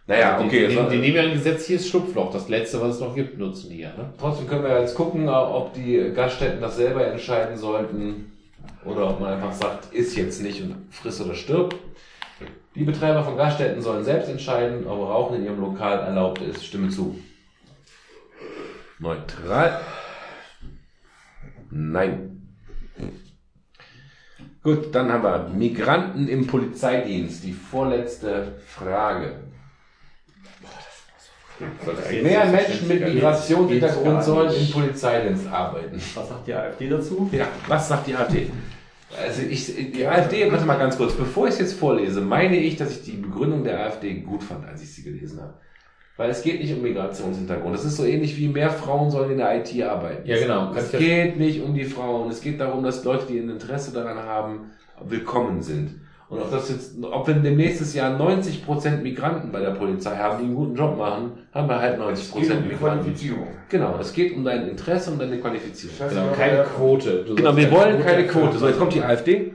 Naja, 0.06 0.34
Also 0.34 0.46
okay. 0.46 0.68
Die, 0.68 0.76
die, 0.76 0.88
die 0.90 0.98
nehmen 0.98 1.16
ja 1.16 1.22
ein 1.22 1.32
Gesetz, 1.32 1.66
hier 1.66 1.76
ist 1.76 1.88
Schlupfloch. 1.88 2.32
Das 2.32 2.48
letzte, 2.48 2.80
was 2.80 2.96
es 2.96 3.00
noch 3.00 3.14
gibt, 3.14 3.38
nutzen 3.38 3.70
die 3.70 3.80
ja. 3.80 3.88
Ne? 3.90 4.12
Trotzdem 4.18 4.46
können 4.48 4.64
wir 4.64 4.80
jetzt 4.80 4.94
gucken, 4.94 5.28
ob 5.28 5.72
die 5.74 6.12
Gaststätten 6.14 6.60
das 6.60 6.76
selber 6.76 7.06
entscheiden 7.06 7.56
sollten 7.56 8.32
oder 8.84 9.10
ob 9.10 9.20
man 9.20 9.34
einfach 9.34 9.52
sagt, 9.52 9.92
ist 9.92 10.16
jetzt 10.16 10.42
nicht 10.42 10.62
und 10.62 10.76
friss 10.90 11.20
oder 11.20 11.34
stirb. 11.34 11.74
Die 12.74 12.84
Betreiber 12.84 13.24
von 13.24 13.36
Gaststätten 13.36 13.82
sollen 13.82 14.04
selbst 14.04 14.28
entscheiden, 14.28 14.86
ob 14.86 15.00
Rauchen 15.00 15.36
in 15.36 15.44
ihrem 15.44 15.60
Lokal 15.60 15.98
erlaubt 15.98 16.40
ist. 16.40 16.64
Stimme 16.64 16.88
zu. 16.88 17.18
Neutral. 18.98 19.80
Nein. 21.70 22.30
Gut, 24.62 24.94
dann 24.94 25.10
haben 25.10 25.22
wir 25.24 25.48
Migranten 25.48 26.28
im 26.28 26.46
Polizeidienst. 26.46 27.44
Die 27.44 27.52
vorletzte 27.52 28.60
Frage. 28.66 29.49
Mehr 32.22 32.46
Menschen 32.46 32.88
mit 32.88 33.00
Migrationshintergrund 33.14 34.24
sollen 34.24 34.52
im 34.54 34.70
Polizeidienst 34.70 35.46
arbeiten. 35.46 36.00
Was 36.14 36.28
sagt 36.28 36.46
die 36.46 36.54
AfD 36.54 36.88
dazu? 36.88 37.28
Ja, 37.32 37.48
was 37.68 37.88
sagt 37.88 38.06
die 38.06 38.14
AfD? 38.14 38.50
Also 39.18 39.42
ich, 39.42 39.92
die 39.92 40.06
AfD, 40.06 40.50
warte 40.50 40.64
mal 40.64 40.78
ganz 40.78 40.96
kurz, 40.96 41.14
bevor 41.14 41.48
ich 41.48 41.54
es 41.54 41.60
jetzt 41.60 41.74
vorlese, 41.74 42.20
meine 42.20 42.56
ich, 42.56 42.76
dass 42.76 42.92
ich 42.92 43.02
die 43.02 43.16
Begründung 43.16 43.64
der 43.64 43.86
AfD 43.86 44.14
gut 44.20 44.42
fand, 44.42 44.66
als 44.66 44.82
ich 44.82 44.94
sie 44.94 45.02
gelesen 45.02 45.40
habe. 45.40 45.54
Weil 46.16 46.30
es 46.30 46.42
geht 46.42 46.60
nicht 46.60 46.74
um 46.74 46.82
Migrationshintergrund. 46.82 47.74
Das 47.74 47.84
ist 47.84 47.96
so 47.96 48.04
ähnlich 48.04 48.36
wie 48.36 48.48
mehr 48.48 48.70
Frauen 48.70 49.10
sollen 49.10 49.30
in 49.32 49.38
der 49.38 49.56
IT 49.56 49.82
arbeiten. 49.82 50.28
Ja, 50.28 50.38
genau. 50.38 50.72
Es 50.74 50.92
geht 50.92 51.38
nicht 51.38 51.62
um 51.62 51.74
die 51.74 51.86
Frauen. 51.86 52.30
Es 52.30 52.42
geht 52.42 52.60
darum, 52.60 52.84
dass 52.84 53.04
Leute, 53.04 53.24
die 53.26 53.38
ein 53.38 53.48
Interesse 53.48 53.92
daran 53.92 54.18
haben, 54.18 54.70
willkommen 55.02 55.62
sind. 55.62 55.98
Und 56.30 56.40
ob 56.40 56.50
das 56.52 56.68
jetzt, 56.68 56.92
ob 57.02 57.26
wir 57.26 57.34
demnächst 57.34 57.92
Jahr 57.92 58.18
90% 58.18 58.98
Migranten 59.02 59.50
bei 59.50 59.58
der 59.58 59.70
Polizei 59.70 60.14
haben, 60.16 60.38
die 60.38 60.44
einen 60.44 60.54
guten 60.54 60.76
Job 60.76 60.96
machen, 60.96 61.32
haben 61.52 61.68
wir 61.68 61.80
halt 61.80 62.00
90% 62.00 62.12
Es 62.12 62.32
geht 62.32 62.50
um 62.50 62.62
die 62.62 62.68
Migranten. 62.68 62.78
Qualifizierung. 62.78 63.46
Genau, 63.68 63.98
es 64.00 64.12
geht 64.12 64.36
um 64.36 64.44
dein 64.44 64.68
Interesse 64.68 65.10
und 65.10 65.20
deine 65.20 65.38
Qualifizierung. 65.38 65.96
Genau, 66.08 66.30
keine 66.36 66.62
Quote. 66.62 67.24
Du 67.24 67.34
Genau, 67.34 67.56
wir 67.56 67.70
wollen 67.72 68.00
keine. 68.00 68.28
Quote. 68.28 68.58
So, 68.58 68.68
jetzt 68.68 68.78
kommt 68.78 68.94
die 68.94 69.02
AfD. 69.02 69.54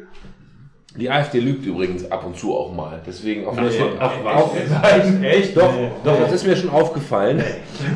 Die 0.98 1.10
AfD 1.10 1.40
lügt 1.42 1.66
übrigens 1.66 2.10
ab 2.10 2.26
und 2.26 2.38
zu 2.38 2.56
auch 2.56 2.74
mal. 2.74 3.02
Deswegen 3.06 3.46
auch, 3.46 3.54
Nee, 3.56 3.64
auch, 4.00 4.14
nee, 4.24 4.30
auch, 4.30 5.24
Echt? 5.24 5.58
doch, 5.58 5.74
doch, 6.06 6.20
das 6.22 6.32
ist 6.32 6.48
mir 6.48 6.56
schon 6.56 6.70
aufgefallen. 6.70 7.44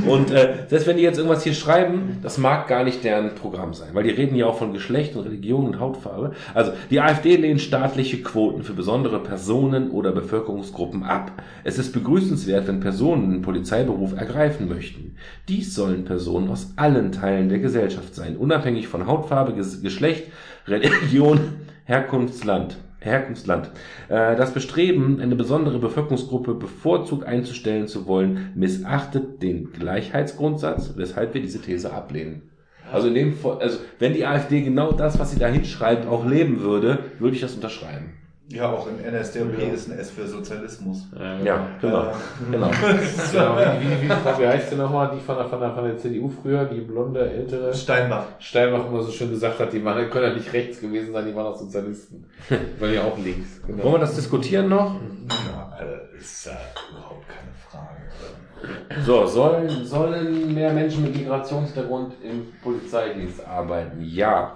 Und 0.05 0.31
äh, 0.31 0.65
selbst 0.67 0.85
wenn 0.85 0.97
die 0.97 1.03
jetzt 1.03 1.17
irgendwas 1.17 1.43
hier 1.45 1.53
schreiben, 1.53 2.17
das 2.21 2.37
mag 2.37 2.67
gar 2.67 2.83
nicht 2.83 3.03
deren 3.05 3.35
Programm 3.35 3.73
sein, 3.73 3.89
weil 3.93 4.03
die 4.03 4.09
reden 4.09 4.35
ja 4.35 4.47
auch 4.47 4.57
von 4.57 4.73
Geschlecht 4.73 5.15
und 5.15 5.23
Religion 5.25 5.65
und 5.65 5.79
Hautfarbe. 5.79 6.33
Also 6.53 6.73
die 6.89 6.99
AfD 6.99 7.37
lehnt 7.37 7.61
staatliche 7.61 8.21
Quoten 8.21 8.63
für 8.63 8.73
besondere 8.73 9.19
Personen 9.23 9.91
oder 9.91 10.11
Bevölkerungsgruppen 10.11 11.03
ab. 11.03 11.31
Es 11.63 11.79
ist 11.79 11.93
begrüßenswert, 11.93 12.67
wenn 12.67 12.81
Personen 12.81 13.31
den 13.31 13.41
Polizeiberuf 13.41 14.13
ergreifen 14.17 14.67
möchten. 14.67 15.15
Dies 15.47 15.73
sollen 15.73 16.03
Personen 16.03 16.49
aus 16.49 16.73
allen 16.75 17.13
Teilen 17.13 17.47
der 17.47 17.59
Gesellschaft 17.59 18.13
sein, 18.13 18.35
unabhängig 18.35 18.89
von 18.89 19.07
Hautfarbe, 19.07 19.53
Ges- 19.53 19.81
Geschlecht, 19.81 20.23
Religion, 20.67 21.39
Herkunftsland. 21.85 22.77
Herkunftsland. 22.99 23.71
Äh, 24.09 24.35
Das 24.35 24.53
Bestreben, 24.53 25.19
eine 25.21 25.35
besondere 25.35 25.79
Bevölkerungsgruppe 25.79 26.53
bevorzugt 26.53 27.23
einzustellen 27.23 27.87
zu 27.87 28.07
wollen, 28.07 28.51
missachtet 28.55 29.41
den 29.41 29.71
Gleichheitsgrundsatz, 29.71 30.93
weshalb 30.95 31.33
wir 31.33 31.41
diese 31.41 31.61
These 31.61 31.93
ablehnen. 31.93 32.49
Also 32.91 33.07
in 33.07 33.13
dem, 33.13 33.33
also 33.59 33.79
wenn 33.99 34.13
die 34.13 34.25
AfD 34.25 34.61
genau 34.61 34.91
das, 34.91 35.19
was 35.19 35.31
sie 35.31 35.39
da 35.39 35.47
hinschreibt, 35.47 36.07
auch 36.07 36.25
leben 36.25 36.61
würde, 36.61 36.99
würde 37.19 37.35
ich 37.35 37.41
das 37.41 37.53
unterschreiben. 37.53 38.13
Ja, 38.51 38.71
auch 38.71 38.87
im 38.87 38.95
NSDAP 38.97 39.59
ist 39.71 39.91
ein 39.91 39.99
S 39.99 40.09
für 40.09 40.25
Sozialismus. 40.27 41.07
Ja, 41.15 41.67
genau. 41.79 42.11
genau. 42.49 42.71
Genau, 43.31 43.55
wie, 43.57 43.85
wie, 43.85 44.09
wie, 44.09 44.09
wie 44.09 44.47
heißt 44.47 44.71
die 44.71 44.75
nochmal, 44.75 45.11
die 45.15 45.21
von 45.21 45.35
der, 45.35 45.45
von, 45.45 45.59
der, 45.59 45.71
von 45.71 45.83
der 45.83 45.97
CDU 45.99 46.29
früher, 46.29 46.65
die 46.65 46.81
blonde, 46.81 47.29
ältere 47.29 47.71
Steinbach. 47.75 48.25
Steinbach 48.39 48.87
immer 48.87 49.03
so 49.03 49.11
schön 49.11 49.29
gesagt 49.29 49.59
hat, 49.59 49.71
die 49.71 49.85
waren, 49.85 50.09
können 50.09 50.31
ja 50.31 50.33
nicht 50.33 50.51
rechts 50.51 50.81
gewesen 50.81 51.13
sein, 51.13 51.27
die 51.27 51.35
waren 51.35 51.45
auch 51.45 51.57
Sozialisten. 51.57 52.25
Die 52.49 52.81
waren 52.81 52.93
ja 52.93 53.03
auch 53.03 53.17
links. 53.19 53.61
Genau. 53.67 53.83
Wollen 53.83 53.93
wir 53.95 53.99
das 53.99 54.15
diskutieren 54.15 54.69
noch? 54.69 54.95
Ja, 55.29 55.71
also, 55.77 55.93
ist 56.17 56.45
ja 56.47 56.57
überhaupt 56.91 57.25
keine 57.27 57.51
Frage. 57.69 59.05
So, 59.05 59.27
sollen, 59.27 59.85
sollen 59.85 60.53
mehr 60.53 60.73
Menschen 60.73 61.03
mit 61.03 61.15
Migrationshintergrund 61.15 62.15
im 62.23 62.47
Polizeidienst 62.63 63.45
arbeiten? 63.45 64.01
Ja. 64.01 64.53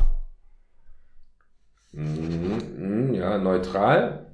Mhm, 1.94 2.62
mhm, 2.78 3.14
ja, 3.14 3.38
neutral. 3.38 4.26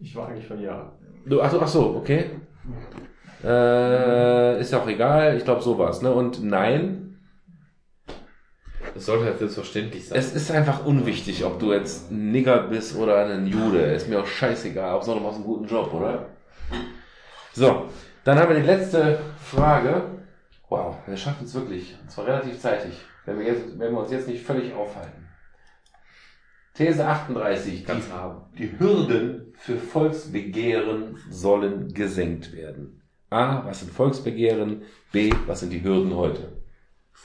Ich 0.00 0.14
war 0.14 0.28
eigentlich 0.28 0.46
von 0.46 0.60
ja. 0.60 0.92
Du, 1.26 1.42
ach, 1.42 1.50
so, 1.50 1.60
ach 1.60 1.68
so, 1.68 1.96
okay. 1.96 2.30
Äh, 3.44 4.60
ist 4.60 4.72
ja 4.72 4.80
auch 4.80 4.88
egal, 4.88 5.36
ich 5.36 5.44
glaube 5.44 5.62
sowas, 5.62 6.02
ne? 6.02 6.12
Und 6.12 6.42
nein, 6.42 7.20
Das 8.94 9.06
sollte 9.06 9.26
halt 9.26 9.38
selbstverständlich 9.38 10.08
sein. 10.08 10.18
es 10.18 10.32
ist 10.34 10.50
einfach 10.50 10.84
unwichtig, 10.86 11.44
ob 11.44 11.58
du 11.60 11.72
jetzt 11.72 12.10
ein 12.10 12.32
Nigger 12.32 12.58
bist 12.68 12.96
oder 12.96 13.26
ein 13.26 13.46
Jude. 13.46 13.80
Ist 13.80 14.08
mir 14.08 14.20
auch 14.20 14.26
scheißegal, 14.26 14.92
Hauptsache 14.92 15.18
du 15.18 15.22
machst 15.22 15.36
einen 15.36 15.44
guten 15.44 15.66
Job, 15.66 15.92
oder? 15.92 16.26
So, 17.52 17.88
dann 18.24 18.38
haben 18.38 18.48
wir 18.50 18.60
die 18.60 18.66
letzte 18.66 19.18
Frage. 19.42 20.02
Wow, 20.68 20.96
wir 21.06 21.16
schaffen 21.16 21.44
es 21.44 21.54
wirklich. 21.54 21.96
Und 22.02 22.10
zwar 22.10 22.26
relativ 22.26 22.60
zeitig, 22.60 22.92
wenn 23.28 23.38
wir, 23.40 23.46
jetzt, 23.46 23.78
wenn 23.78 23.92
wir 23.92 24.00
uns 24.00 24.10
jetzt 24.10 24.26
nicht 24.26 24.42
völlig 24.42 24.72
aufhalten. 24.72 25.28
These 26.74 27.06
38. 27.06 27.84
Ganz 27.84 28.06
die, 28.06 28.12
haben. 28.12 28.42
die 28.56 28.78
Hürden 28.78 29.52
für 29.58 29.76
Volksbegehren 29.76 31.18
sollen 31.28 31.92
gesenkt 31.92 32.52
werden. 32.52 33.02
A, 33.30 33.66
was 33.66 33.80
sind 33.80 33.92
Volksbegehren? 33.92 34.82
B, 35.12 35.30
was 35.46 35.60
sind 35.60 35.70
die 35.70 35.82
Hürden 35.82 36.16
heute? 36.16 36.62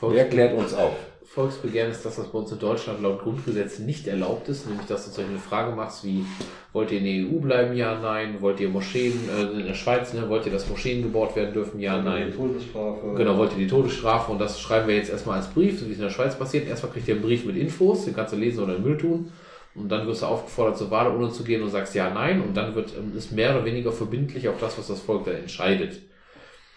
Wer 0.02 0.28
klärt 0.28 0.58
uns 0.58 0.74
auf? 0.74 0.96
Volksbegehren 1.34 1.90
ist 1.90 2.06
das, 2.06 2.20
was 2.20 2.28
bei 2.28 2.38
uns 2.38 2.52
in 2.52 2.60
Deutschland 2.60 3.02
laut 3.02 3.24
Grundgesetz 3.24 3.80
nicht 3.80 4.06
erlaubt 4.06 4.50
ist, 4.50 4.68
nämlich 4.68 4.86
dass 4.86 5.06
du 5.06 5.12
solche 5.12 5.32
eine 5.32 5.40
Frage 5.40 5.76
machst 5.76 6.04
wie, 6.04 6.24
wollt 6.74 6.92
ihr 6.92 7.00
in 7.00 7.06
der 7.06 7.28
EU 7.28 7.40
bleiben, 7.40 7.76
ja, 7.76 8.00
nein, 8.00 8.40
wollt 8.40 8.60
ihr 8.60 8.70
Moscheen, 8.70 9.14
äh, 9.36 9.60
in 9.62 9.66
der 9.66 9.74
Schweiz, 9.74 10.14
ne, 10.14 10.30
wollt 10.30 10.46
ihr, 10.46 10.52
dass 10.52 10.70
Moscheen 10.70 11.02
gebaut 11.02 11.36
werden 11.36 11.52
dürfen, 11.52 11.80
ja, 11.80 12.00
nein. 12.00 12.32
Todesstrafe. 12.36 13.16
Genau, 13.16 13.36
wollt 13.36 13.54
ihr 13.54 13.58
die 13.58 13.68
Todesstrafe 13.68 14.32
und 14.32 14.38
das 14.38 14.62
schreiben 14.62 14.88
wir 14.88 14.96
jetzt 14.96 15.10
erstmal 15.10 15.38
als 15.38 15.48
Brief, 15.48 15.80
so 15.80 15.88
wie 15.88 15.94
es 15.94 15.98
in 15.98 16.04
der 16.04 16.12
Schweiz 16.12 16.38
passiert. 16.38 16.68
Erstmal 16.68 16.92
kriegt 16.92 17.08
ihr 17.08 17.16
einen 17.16 17.24
Brief 17.24 17.46
mit 17.46 17.58
Infos, 17.58 18.06
den 18.06 18.16
kannst 18.16 18.34
du 18.34 18.38
lesen 18.38 18.64
oder 18.64 18.76
in 18.76 18.84
den 18.84 18.90
Müll 18.92 19.00
tun. 19.00 19.32
Und 19.74 19.90
dann 19.90 20.06
wirst 20.06 20.22
du 20.22 20.28
aufgefordert, 20.28 20.78
zur 20.78 20.92
Wahlurne 20.92 21.32
zu 21.32 21.44
gehen 21.44 21.64
und 21.64 21.72
sagst 21.72 21.96
ja, 21.96 22.14
nein. 22.14 22.44
Und 22.44 22.56
dann 22.56 22.76
wird, 22.76 22.94
ähm, 22.96 23.18
ist 23.18 23.32
mehr 23.32 23.56
oder 23.56 23.66
weniger 23.66 23.92
verbindlich 23.92 24.48
auch 24.50 24.60
das, 24.60 24.78
was 24.78 24.86
das 24.86 25.00
Volk 25.00 25.26
da 25.26 25.32
entscheidet. 25.32 26.00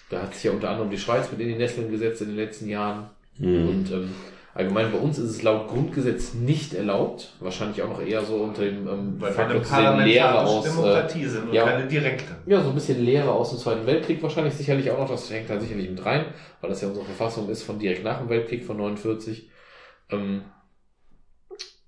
Da 0.08 0.22
hat 0.22 0.34
sich 0.34 0.44
ja 0.44 0.52
unter 0.52 0.70
anderem 0.70 0.88
die 0.88 0.96
Schweiz 0.96 1.30
mit 1.30 1.40
in 1.40 1.48
die 1.48 1.56
Nesseln 1.56 1.90
gesetzt 1.90 2.22
in 2.22 2.28
den 2.28 2.36
letzten 2.36 2.70
Jahren. 2.70 3.10
Und 3.38 3.92
ähm, 3.92 4.14
allgemein 4.56 4.90
bei 4.90 4.98
uns 4.98 5.18
ist 5.18 5.30
es 5.30 5.42
laut 5.42 5.68
Grundgesetz 5.68 6.34
nicht 6.34 6.74
erlaubt. 6.74 7.32
Wahrscheinlich 7.40 7.82
auch 7.82 7.88
noch 7.88 8.00
eher 8.00 8.24
so 8.24 8.36
unter 8.36 8.62
dem 8.62 8.88
ähm, 8.88 9.16
Weil 9.18 9.36
wir 9.36 9.44
eine 9.44 9.62
zu 9.62 9.74
sehen, 9.74 10.04
Lehre 10.04 10.40
aus. 10.40 10.66
Äh, 10.66 10.70
Demokratie 10.70 11.24
sind 11.26 11.48
und 11.48 11.54
ja. 11.54 11.64
keine 11.64 11.86
direkte. 11.86 12.36
ja, 12.46 12.62
so 12.62 12.70
ein 12.70 12.74
bisschen 12.74 13.04
Lehre 13.04 13.30
aus 13.30 13.50
dem 13.50 13.58
Zweiten 13.58 13.86
Weltkrieg 13.86 14.22
wahrscheinlich 14.22 14.54
sicherlich 14.54 14.90
auch 14.90 14.98
noch. 14.98 15.10
Das 15.10 15.30
hängt 15.30 15.50
da 15.50 15.60
sicherlich 15.60 15.90
mit 15.90 16.04
rein, 16.04 16.26
weil 16.60 16.70
das 16.70 16.80
ja 16.80 16.88
unsere 16.88 17.06
Verfassung 17.06 17.48
ist 17.48 17.62
von 17.62 17.78
direkt 17.78 18.04
nach 18.04 18.18
dem 18.18 18.28
Weltkrieg 18.28 18.64
von 18.64 18.78
49. 18.78 19.50
Ähm, 20.10 20.42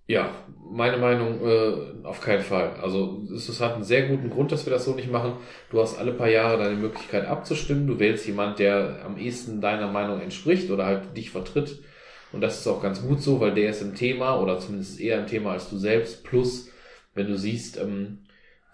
ja, 0.06 0.30
meine 0.70 0.97
Meinung 0.97 1.47
äh, 1.47 2.06
auf 2.06 2.20
keinen 2.20 2.42
Fall. 2.42 2.76
Also 2.82 3.22
es, 3.34 3.48
es 3.48 3.60
hat 3.60 3.74
einen 3.74 3.84
sehr 3.84 4.08
guten 4.08 4.30
Grund, 4.30 4.52
dass 4.52 4.64
wir 4.64 4.72
das 4.72 4.84
so 4.84 4.94
nicht 4.94 5.10
machen. 5.10 5.34
Du 5.70 5.80
hast 5.80 5.98
alle 5.98 6.12
paar 6.12 6.30
Jahre 6.30 6.56
deine 6.56 6.76
Möglichkeit 6.76 7.26
abzustimmen. 7.26 7.86
Du 7.86 7.98
wählst 7.98 8.26
jemand, 8.26 8.58
der 8.58 9.02
am 9.05 9.18
ehesten 9.18 9.60
deiner 9.60 9.90
Meinung 9.90 10.20
entspricht 10.20 10.70
oder 10.70 10.86
halt 10.86 11.16
dich 11.16 11.30
vertritt. 11.30 11.82
Und 12.32 12.40
das 12.42 12.58
ist 12.60 12.66
auch 12.66 12.82
ganz 12.82 13.00
gut 13.02 13.23
so, 13.23 13.40
weil 13.40 13.55
der 13.55 13.70
ist 13.70 13.82
im 13.82 13.94
Thema 13.94 14.39
oder 14.40 14.58
zumindest 14.58 15.00
eher 15.00 15.18
im 15.20 15.26
Thema 15.26 15.52
als 15.52 15.70
du 15.70 15.78
selbst. 15.78 16.24
Plus, 16.24 16.68
wenn 17.15 17.26
du 17.26 17.36
siehst, 17.39 17.78
ähm, 17.78 18.18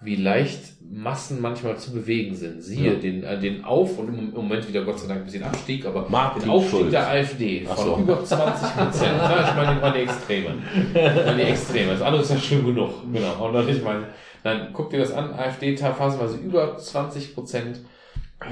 wie 0.01 0.17
leicht 0.17 0.61
Massen 0.91 1.41
manchmal 1.41 1.79
zu 1.79 1.93
bewegen 1.93 2.35
sind. 2.35 2.63
Siehe 2.63 2.93
Ja. 2.95 2.99
den, 2.99 3.23
äh, 3.25 3.39
den 3.41 3.65
Auf- 3.65 3.99
und 3.99 4.09
im 4.09 4.31
Moment 4.33 4.69
wieder 4.69 4.85
Gott 4.85 4.99
sei 4.99 5.07
Dank 5.09 5.21
ein 5.21 5.25
bisschen 5.25 5.45
Abstieg, 5.45 5.87
aber 5.87 6.07
Martin 6.11 6.43
den 6.43 6.51
Aufstieg 6.51 6.81
Schulz. 6.81 6.91
der 6.91 7.09
AfD 7.09 7.67
Ach 7.71 7.75
von 7.77 7.85
so. 7.87 7.97
über 8.03 8.23
20 8.25 8.77
Prozent. 8.77 9.13
ich 9.23 9.55
meine, 9.57 9.77
die 9.77 9.83
waren 9.83 9.95
die 9.95 10.01
Extreme. 10.01 10.47
Ich 10.75 10.95
meine, 10.95 11.37
die 11.37 11.43
Extreme. 11.51 11.93
Das 11.93 12.03
andere 12.03 12.23
ist 12.23 12.31
ja 12.33 12.39
schlimm 12.39 12.67
genug. 12.67 12.91
Genau. 13.13 13.47
Und 13.47 13.55
dann, 13.55 13.69
ich 13.69 13.83
meine, 13.83 14.09
dann 14.43 14.69
guck 14.75 14.91
dir 14.91 14.99
das 14.99 15.13
an, 15.13 15.33
AfD 15.33 15.75
phasenweise 15.77 16.37
über 16.37 16.77
20 16.77 17.33
Prozent, 17.35 17.81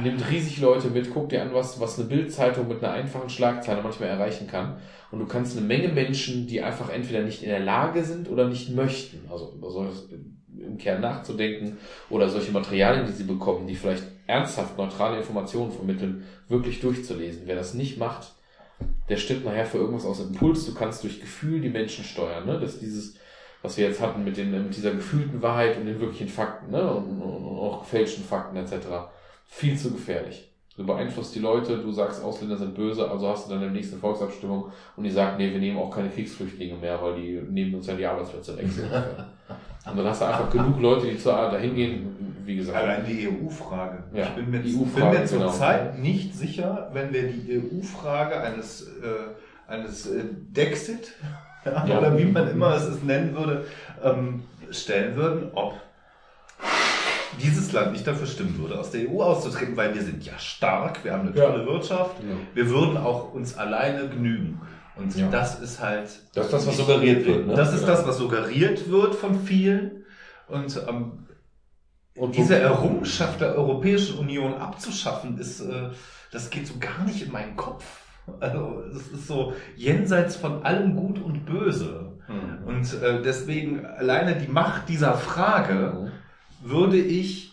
nimmt 0.01 0.31
riesig 0.31 0.61
Leute 0.61 0.89
mit, 0.89 1.13
guck 1.13 1.29
dir 1.29 1.43
an, 1.43 1.53
was, 1.53 1.81
was 1.81 1.99
eine 1.99 2.09
Bildzeitung 2.09 2.69
mit 2.69 2.83
einer 2.83 2.93
einfachen 2.93 3.29
Schlagzeile 3.29 3.83
manchmal 3.83 4.09
erreichen 4.09 4.47
kann. 4.47 4.77
Und 5.11 5.19
du 5.19 5.27
kannst 5.27 5.57
eine 5.57 5.67
Menge 5.67 5.89
Menschen, 5.89 6.47
die 6.47 6.63
einfach 6.63 6.91
entweder 6.91 7.23
nicht 7.23 7.43
in 7.43 7.51
der 7.51 7.61
Lage 7.61 8.03
sind 8.05 8.31
oder 8.31 8.49
nicht 8.49 8.71
möchten, 8.71 9.29
also 9.31 9.53
über 9.57 9.71
solches 9.71 10.09
im 10.59 10.79
Kern 10.79 11.01
nachzudenken 11.01 11.79
oder 12.11 12.29
solche 12.29 12.53
Materialien, 12.53 13.07
die 13.07 13.13
sie 13.13 13.25
bekommen, 13.25 13.67
die 13.67 13.75
vielleicht 13.75 14.05
ernsthaft 14.27 14.77
neutrale 14.79 15.19
Informationen 15.19 15.73
vermitteln, 15.73 16.25
wirklich 16.49 16.81
durchzulesen. 16.81 17.43
Wer 17.47 17.57
das 17.57 17.75
nicht 17.75 17.99
macht, 17.99 18.33
der 19.09 19.17
stimmt 19.17 19.45
nachher 19.45 19.67
für 19.67 19.79
irgendwas 19.79 20.07
aus 20.07 20.21
Impuls. 20.21 20.67
Du 20.67 20.75
kannst 20.75 21.03
durch 21.03 21.21
Gefühl 21.21 21.61
die 21.61 21.69
Menschen 21.69 22.05
steuern. 22.05 22.47
Ne? 22.47 22.59
Das 22.61 22.75
ist 22.75 22.83
dieses, 22.83 23.17
was 23.63 23.77
wir 23.77 23.87
jetzt 23.87 24.01
hatten 24.01 24.25
mit, 24.25 24.37
den, 24.37 24.51
mit 24.51 24.77
dieser 24.77 24.93
gefühlten 24.93 25.43
Wahrheit 25.43 25.77
und 25.77 25.87
den 25.87 26.01
wirklichen 26.01 26.29
Fakten 26.29 26.71
ne? 26.71 26.95
und, 26.95 27.21
und 27.21 27.59
auch 27.59 27.81
gefälschten 27.81 28.25
Fakten 28.25 28.57
etc. 28.57 28.75
Viel 29.55 29.77
zu 29.77 29.93
gefährlich. 29.93 30.51
Du 30.79 30.87
beeinflusst 30.87 31.35
die 31.35 31.39
Leute, 31.39 31.77
du 31.77 31.93
sagst, 31.93 32.25
Ausländer 32.25 32.57
sind 32.57 32.75
böse, 32.75 33.09
also 33.09 33.29
hast 33.29 33.45
du 33.47 33.51
dann 33.51 33.59
in 33.59 33.65
der 33.65 33.73
nächsten 33.73 34.01
Volksabstimmung 34.01 34.73
und 34.97 35.05
die 35.05 35.11
sagen, 35.11 35.37
nee, 35.37 35.53
wir 35.53 35.59
nehmen 35.59 35.77
auch 35.77 35.95
keine 35.95 36.09
Kriegsflüchtlinge 36.09 36.77
mehr, 36.77 37.01
weil 37.03 37.17
die 37.17 37.39
nehmen 37.51 37.75
uns 37.75 37.87
ja 37.87 37.95
die 37.95 38.07
Arbeitsplätze 38.07 38.57
weg. 38.57 38.65
und 39.91 39.99
dann 39.99 40.07
hast 40.07 40.23
du 40.23 40.25
einfach 40.25 40.49
genug 40.51 40.81
Leute, 40.81 41.07
die 41.07 41.19
zur 41.19 41.35
dahin 41.35 41.75
gehen, 41.75 42.37
wie 42.47 42.57
gesagt. 42.57 42.79
Allein 42.79 43.05
die 43.07 43.29
EU-Frage. 43.29 44.05
Ja, 44.15 44.25
ich 44.25 44.31
bin 44.31 44.51
mir, 44.51 44.61
die 44.61 44.73
bin 44.73 44.81
EU-Frage, 44.81 45.19
mir 45.19 45.27
genau. 45.27 45.51
zurzeit 45.51 45.99
nicht 45.99 46.35
sicher, 46.35 46.89
wenn 46.95 47.13
wir 47.13 47.31
die 47.31 47.61
EU-Frage 47.61 48.41
eines, 48.41 48.89
äh, 49.03 49.71
eines 49.71 50.07
äh, 50.07 50.25
Dexit, 50.49 51.13
ja, 51.67 51.99
oder 51.99 52.17
wie 52.17 52.25
man 52.25 52.51
immer 52.51 52.75
es 52.75 52.85
es 52.85 53.03
nennen 53.03 53.37
würde, 53.37 53.67
ähm, 54.03 54.45
stellen 54.71 55.15
würden, 55.15 55.51
ob 55.53 55.75
dieses 57.41 57.73
Land 57.73 57.93
nicht 57.93 58.07
dafür 58.07 58.27
stimmen 58.27 58.59
würde, 58.59 58.79
aus 58.79 58.91
der 58.91 59.09
EU 59.09 59.23
auszutreten, 59.23 59.77
weil 59.77 59.95
wir 59.95 60.03
sind 60.03 60.25
ja 60.25 60.39
stark, 60.39 61.05
wir 61.05 61.13
haben 61.13 61.29
eine 61.29 61.37
Ja. 61.37 61.47
tolle 61.51 61.67
Wirtschaft, 61.67 62.17
Ja. 62.23 62.37
wir 62.55 62.69
würden 62.71 62.97
auch 62.97 63.33
uns 63.33 63.57
alleine 63.57 64.09
genügen. 64.09 64.61
Und 64.97 65.17
Ja. 65.17 65.29
das 65.31 65.59
ist 65.61 65.81
halt. 65.81 66.09
Das 66.35 66.47
ist 66.47 66.53
das, 66.53 66.67
was 66.67 66.77
suggeriert 66.77 67.25
wird, 67.27 67.47
ne? 67.47 67.55
Das 67.55 67.73
ist 67.73 67.83
Ja. 67.83 67.87
das, 67.89 68.07
was 68.07 68.19
suggeriert 68.19 68.91
wird 68.91 69.15
von 69.15 69.41
vielen. 69.41 70.05
Und 70.49 70.77
ähm, 70.89 71.13
Und 72.15 72.37
diese 72.37 72.59
Errungenschaft 72.59 73.41
der 73.41 73.55
Europäischen 73.57 74.19
Union 74.19 74.53
abzuschaffen, 74.53 75.39
ist, 75.39 75.61
äh, 75.63 75.89
das 76.31 76.51
geht 76.51 76.67
so 76.67 76.75
gar 76.79 77.05
nicht 77.07 77.23
in 77.25 77.33
meinen 77.33 77.57
Kopf. 77.57 77.85
Also 78.39 78.83
es 78.95 79.09
ist 79.09 79.27
so 79.27 79.55
jenseits 79.77 80.37
von 80.37 80.63
allem 80.63 80.95
Gut 80.95 81.19
und 81.23 81.47
Böse. 81.47 82.13
Mhm. 82.29 82.67
Und 82.69 83.03
äh, 83.03 83.23
deswegen 83.23 83.87
alleine 83.87 84.37
die 84.37 84.47
Macht 84.47 84.91
dieser 84.91 85.15
Frage 85.15 86.13
würde 86.63 86.97
ich, 86.99 87.53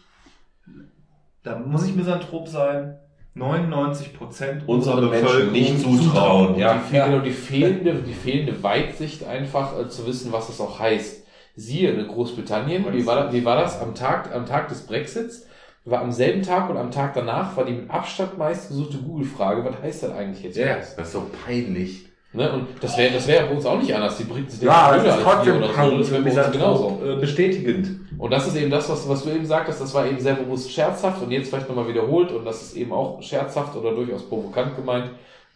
da 1.44 1.58
muss 1.60 1.86
ich 1.88 1.96
misanthrop 1.96 2.48
sein, 2.48 2.98
99 3.36 4.14
Prozent 4.14 4.64
Unsere 4.68 5.08
Menschen 5.08 5.52
nicht 5.52 5.80
zutrauen. 5.80 6.58
Ja, 6.58 6.76
Ja. 6.76 6.78
die, 6.78 6.96
fehl- 6.96 7.06
genau, 7.06 7.20
die 7.24 7.32
fehlende, 7.32 7.94
die 7.96 8.14
fehlende 8.14 8.62
Weitsicht 8.64 9.24
einfach 9.26 9.80
äh, 9.80 9.88
zu 9.90 10.06
wissen, 10.08 10.32
was 10.32 10.48
das 10.48 10.60
auch 10.60 10.80
heißt. 10.80 11.24
Siehe 11.56 11.92
in 11.92 12.08
Großbritannien, 12.08 12.86
wie 12.94 13.06
war, 13.06 13.26
das, 13.26 13.34
wie 13.34 13.44
war 13.46 13.58
das 13.58 13.80
am 13.82 13.94
Tag, 13.96 14.34
am 14.34 14.46
Tag 14.46 14.70
des 14.70 14.86
Brexits? 14.86 15.46
War 15.86 16.02
am 16.02 16.12
selben 16.12 16.42
Tag 16.44 16.70
und 16.70 16.78
am 16.78 16.92
Tag 16.92 17.14
danach 17.14 17.56
war 17.58 17.66
die 17.66 17.74
mit 17.74 17.90
Abstand 17.90 18.38
meistgesuchte 18.38 18.98
Google-Frage, 18.98 19.64
was 19.66 19.82
heißt 19.82 20.04
das 20.04 20.12
eigentlich 20.12 20.44
jetzt? 20.44 20.58
Ja, 20.58 20.76
das 20.76 20.98
ist 20.98 21.12
so 21.14 21.26
peinlich. 21.46 22.09
Ne? 22.32 22.52
Und 22.52 22.68
das 22.80 22.96
wäre 22.96 23.12
das 23.14 23.28
wäre 23.28 23.48
bei 23.48 23.56
uns 23.56 23.66
auch 23.66 23.80
nicht 23.80 23.94
anders. 23.94 24.18
Die 24.18 24.24
Briten 24.24 24.50
sind 24.50 24.64
Ja, 24.64 24.92
das 24.96 25.04
ist 25.04 25.18
wir 25.18 25.24
trotzdem 25.24 25.58
oder 25.58 25.68
so. 25.74 25.98
Das 25.98 26.12
wäre 26.12 26.22
bei 26.22 26.30
uns 26.30 26.52
genauso. 26.52 27.02
äh, 27.04 27.16
bestätigend. 27.16 28.00
Und 28.20 28.32
das 28.32 28.48
ist 28.48 28.56
eben 28.56 28.70
das, 28.70 28.88
was, 28.90 29.10
was 29.10 29.24
du 29.24 29.32
eben 29.32 29.46
sagtest, 29.46 29.82
das 29.82 29.94
war 29.94 30.06
eben 30.06 30.20
sehr 30.20 30.36
bewusst 30.36 30.72
scherzhaft 30.72 31.24
und 31.24 31.32
jetzt 31.32 31.50
vielleicht 31.50 31.68
nochmal 31.68 31.88
wiederholt 31.88 32.32
und 32.32 32.46
das 32.46 32.62
ist 32.62 32.76
eben 32.76 32.92
auch 32.92 33.22
scherzhaft 33.24 33.76
oder 33.76 33.94
durchaus 33.94 34.28
provokant 34.28 34.76
gemeint. 34.76 35.10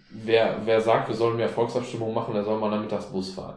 Wer, 0.10 0.58
wer 0.66 0.82
sagt, 0.82 1.10
wir 1.10 1.16
sollen 1.16 1.38
mehr 1.38 1.50
Volksabstimmung 1.50 2.14
machen, 2.14 2.34
der 2.34 2.44
soll 2.44 2.60
mal 2.60 2.70
nachmittags 2.70 3.06
Bus 3.06 3.32
fahren. 3.32 3.56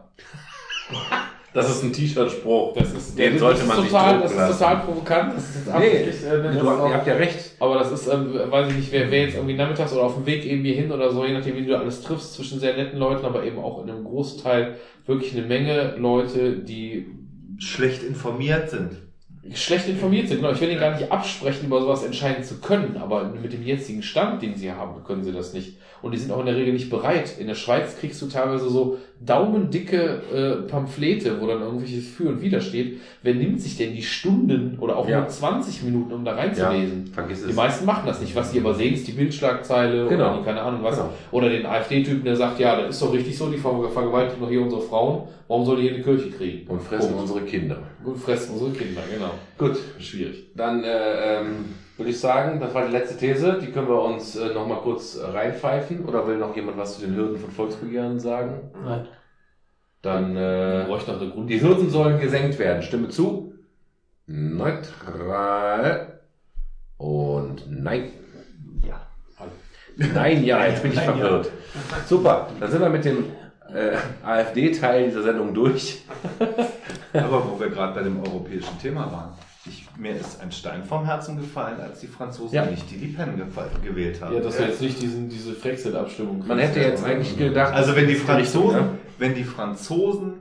Das 1.53 1.69
ist 1.69 1.83
ein 1.83 1.93
T-Shirt-Spruch. 1.93 2.73
Das 2.75 2.93
ist, 2.93 3.17
Den 3.17 3.33
das 3.33 3.39
sollte 3.41 3.61
ist 3.61 3.67
man 3.67 3.77
total, 3.77 4.19
drucken 4.19 4.37
Das 4.37 4.49
ist 4.51 4.59
total 4.59 4.77
provokant. 4.77 5.33
Das 5.35 5.49
ist 5.49 5.55
jetzt 5.55 5.67
Nee, 5.67 5.73
absichtlich, 5.73 6.15
äh, 6.31 6.43
das 6.43 6.57
du, 6.59 6.69
auch- 6.69 6.89
ihr 6.89 6.93
habt 6.93 7.07
ja 7.07 7.13
recht. 7.15 7.51
aber 7.59 7.79
das 7.79 7.91
ist, 7.91 8.07
ähm, 8.07 8.33
weiß 8.49 8.69
ich 8.69 8.75
nicht, 8.75 8.91
wer, 8.91 9.09
wer 9.09 9.21
jetzt 9.23 9.35
irgendwie 9.35 9.55
nachmittags 9.55 9.93
oder 9.93 10.03
auf 10.03 10.15
dem 10.15 10.25
Weg 10.25 10.45
irgendwie 10.45 10.73
hin 10.73 10.91
oder 10.91 11.11
so, 11.11 11.25
je 11.25 11.33
nachdem, 11.33 11.55
wie 11.55 11.65
du 11.65 11.77
alles 11.77 12.01
triffst, 12.03 12.33
zwischen 12.33 12.59
sehr 12.59 12.75
netten 12.75 12.99
Leuten, 12.99 13.25
aber 13.25 13.43
eben 13.43 13.57
auch 13.59 13.83
in 13.83 13.89
einem 13.89 14.03
Großteil 14.03 14.75
wirklich 15.05 15.35
eine 15.35 15.47
Menge 15.47 15.95
Leute, 15.97 16.57
die 16.59 17.07
schlecht 17.57 18.03
informiert 18.03 18.69
sind. 18.69 18.91
schlecht 19.53 19.87
informiert 19.87 20.27
sind. 20.27 20.41
Genau, 20.41 20.51
ich 20.51 20.59
will 20.59 20.69
Ihnen 20.69 20.79
gar 20.81 20.93
nicht 20.99 21.09
absprechen, 21.11 21.67
über 21.67 21.79
sowas 21.79 22.03
entscheiden 22.03 22.43
zu 22.43 22.59
können, 22.59 22.97
aber 23.01 23.23
mit 23.29 23.53
dem 23.53 23.63
jetzigen 23.63 24.03
Stand, 24.03 24.41
den 24.41 24.55
Sie 24.55 24.71
haben, 24.73 25.01
können 25.05 25.23
Sie 25.23 25.31
das 25.31 25.53
nicht. 25.53 25.77
Und 26.01 26.11
die 26.13 26.17
sind 26.17 26.31
auch 26.31 26.41
in 26.41 26.45
der 26.47 26.57
Regel 26.57 26.73
nicht 26.73 26.89
bereit. 26.89 27.37
In 27.39 27.47
der 27.47 27.55
Schweiz 27.55 27.97
kriegst 27.97 28.21
du 28.21 28.27
teilweise 28.27 28.69
so 28.69 28.97
daumendicke 29.19 30.21
äh, 30.65 30.69
Pamphlete, 30.69 31.39
wo 31.41 31.47
dann 31.47 31.61
irgendwelches 31.61 32.07
Für 32.07 32.29
und 32.29 32.41
Wider 32.41 32.61
steht. 32.61 32.99
Wer 33.23 33.35
nimmt 33.35 33.59
sich 33.61 33.77
denn 33.77 33.93
die 33.93 34.01
Stunden 34.03 34.77
oder 34.79 34.95
auch 34.95 35.07
Ja. 35.09 35.19
nur 35.21 35.27
20 35.29 35.83
Minuten, 35.83 36.13
um 36.13 36.23
da 36.23 36.33
reinzulesen? 36.35 37.07
vergiss 37.07 37.43
Die 37.43 37.49
es. 37.49 37.55
meisten 37.55 37.85
machen 37.85 38.03
das 38.05 38.21
nicht. 38.21 38.35
Was 38.35 38.51
sie 38.51 38.59
aber 38.59 38.73
sehen, 38.73 38.93
ist 38.93 39.07
die 39.07 39.11
Bildschlagzeile 39.13 40.07
Genau. 40.07 40.29
oder 40.31 40.37
die, 40.39 40.43
keine 40.45 40.61
Ahnung 40.61 40.81
was. 40.83 40.95
Genau. 40.97 41.09
Oder 41.31 41.49
den 41.49 41.65
AfD-Typen, 41.65 42.23
der 42.23 42.35
sagt, 42.35 42.59
ja, 42.59 42.79
das 42.81 42.95
ist 42.95 43.01
doch 43.01 43.13
richtig 43.13 43.37
so, 43.37 43.49
die 43.49 43.57
ver 43.57 43.89
vergewaltigen 43.91 44.41
doch 44.41 44.49
hier 44.49 44.61
unsere 44.61 44.81
Frauen. 44.81 45.23
Warum 45.47 45.65
soll 45.65 45.77
die 45.77 45.83
hier 45.83 45.93
eine 45.95 46.03
Kirche 46.03 46.29
kriegen? 46.29 46.67
Und 46.69 46.81
fressen 46.81 47.13
Punkt. 47.13 47.21
unsere 47.21 47.41
Kinder. 47.45 47.77
Gut, 48.03 48.17
fressen 48.17 48.53
unsere 48.53 48.71
Kinder, 48.71 49.01
genau. 49.11 49.31
Gut, 49.57 49.77
Schwierig. 49.99 50.47
dann 50.55 50.83
äh, 50.83 51.39
ähm, 51.39 51.65
würde 51.97 52.11
ich 52.11 52.19
sagen, 52.19 52.59
das 52.59 52.73
war 52.73 52.85
die 52.85 52.91
letzte 52.91 53.17
These. 53.17 53.59
Die 53.61 53.71
können 53.71 53.87
wir 53.87 54.01
uns 54.01 54.35
äh, 54.35 54.53
noch 54.53 54.67
mal 54.67 54.79
kurz 54.79 55.15
äh, 55.15 55.25
reinpfeifen. 55.25 56.05
Oder 56.05 56.27
will 56.27 56.37
noch 56.37 56.55
jemand 56.55 56.77
was 56.77 56.95
zu 56.95 57.05
den 57.05 57.15
Hürden 57.15 57.37
von 57.37 57.51
Volksbegehren 57.51 58.19
sagen? 58.19 58.71
Nein. 58.83 59.07
Dann 60.01 60.35
äh, 60.35 60.85
die 61.47 61.61
Hürden 61.61 61.89
sollen 61.89 62.19
gesenkt 62.19 62.59
werden. 62.59 62.83
Stimme 62.83 63.09
zu. 63.09 63.53
Neutral. 64.27 66.19
Und 66.97 67.63
nein. 67.69 68.11
Ja. 68.87 69.07
Nein, 69.95 70.43
ja, 70.43 70.65
jetzt 70.65 70.83
bin 70.83 70.93
ich 70.93 70.99
verwirrt. 70.99 71.51
Super, 72.05 72.47
dann 72.59 72.69
sind 72.69 72.81
wir 72.81 72.89
mit 72.89 73.05
dem 73.05 73.25
äh, 73.73 73.97
AfD-Teil 74.23 75.05
dieser 75.05 75.23
Sendung 75.23 75.53
durch. 75.53 76.03
Aber 77.13 77.49
wo 77.49 77.59
wir 77.59 77.69
gerade 77.69 77.95
bei 77.95 78.03
dem 78.03 78.21
europäischen 78.21 78.77
Thema 78.79 79.11
waren. 79.11 79.33
Mir 79.99 80.15
ist 80.15 80.39
ein 80.41 80.51
Stein 80.51 80.83
vom 80.83 81.05
Herzen 81.05 81.37
gefallen, 81.37 81.79
als 81.79 81.99
die 82.01 82.07
Franzosen 82.07 82.55
Ja. 82.55 82.65
nicht 82.65 82.89
die 82.91 82.97
Le 82.97 83.13
Pen 83.13 83.41
gewählt 83.83 84.21
haben. 84.21 84.35
Ja, 84.35 84.41
dass 84.41 84.59
wir 84.59 84.67
jetzt 84.67 84.81
nicht 84.81 85.01
diesen, 85.01 85.29
diese 85.29 85.53
Frexit-Abstimmung 85.53 86.45
Man 86.45 86.59
hätte 86.59 86.79
jetzt 86.81 87.03
eigentlich 87.03 87.37
gedacht, 87.37 87.73
also 87.73 87.95
wenn 87.95 88.07
die 88.07 88.13
das 88.13 88.21
Richtung, 88.37 88.71
Franzosen, 88.71 88.75
ne? 88.79 88.99
wenn 89.17 89.33
die 89.33 89.43
Franzosen 89.43 90.33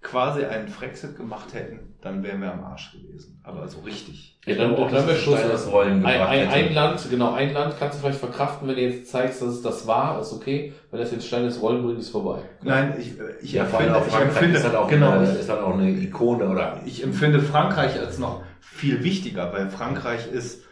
quasi 0.00 0.44
einen 0.44 0.68
Frexit 0.68 1.16
gemacht 1.16 1.54
hätten, 1.54 1.94
dann 2.00 2.22
wären 2.22 2.40
wir 2.40 2.52
am 2.52 2.64
Arsch 2.64 2.92
gewesen. 2.92 3.40
Aber 3.42 3.66
so 3.68 3.80
richtig. 3.80 4.38
Ja, 4.46 4.54
dann, 4.54 4.76
dann 4.76 4.92
wäre 4.92 5.16
Schluss. 5.16 5.38
Stein 5.40 5.50
ins 5.50 5.66
Rollen 5.70 6.06
Ein, 6.06 6.12
gebracht 6.12 6.28
ein, 6.30 6.48
ein 6.48 6.74
Land, 6.74 7.06
genau, 7.10 7.32
ein 7.34 7.52
Land 7.52 7.74
kannst 7.78 7.98
du 7.98 8.02
vielleicht 8.02 8.20
verkraften, 8.20 8.68
wenn 8.68 8.76
du 8.76 8.80
jetzt 8.82 9.10
zeigst, 9.10 9.42
dass 9.42 9.48
es 9.48 9.62
das 9.62 9.86
war, 9.86 10.20
ist 10.20 10.32
okay. 10.32 10.72
Wenn 10.90 11.00
das 11.00 11.10
jetzt 11.10 11.26
Stein 11.26 11.44
ins 11.44 11.60
Rollen 11.60 11.82
bringt, 11.84 11.98
ist 11.98 12.10
vorbei. 12.10 12.40
Nein, 12.62 12.94
ich, 12.98 13.14
ich 13.42 13.52
Ja, 13.52 13.64
empfinde, 13.64 13.96
auch 13.96 14.06
ich 14.06 14.14
empfinde, 14.14 14.58
ist 14.58 14.64
halt 14.64 14.76
auch, 14.76 14.88
genau, 14.88 15.10
eine, 15.10 15.32
ist 15.32 15.48
halt 15.50 15.60
auch 15.60 15.74
eine 15.74 15.90
Ikone 15.90 16.48
oder 16.48 16.80
ich 16.86 17.02
empfinde 17.02 17.40
Frankreich 17.40 17.98
als 17.98 18.18
noch 18.18 18.42
viel 18.72 19.02
wichtiger, 19.04 19.52
weil 19.52 19.70
Frankreich 19.70 20.30
ist 20.30 20.62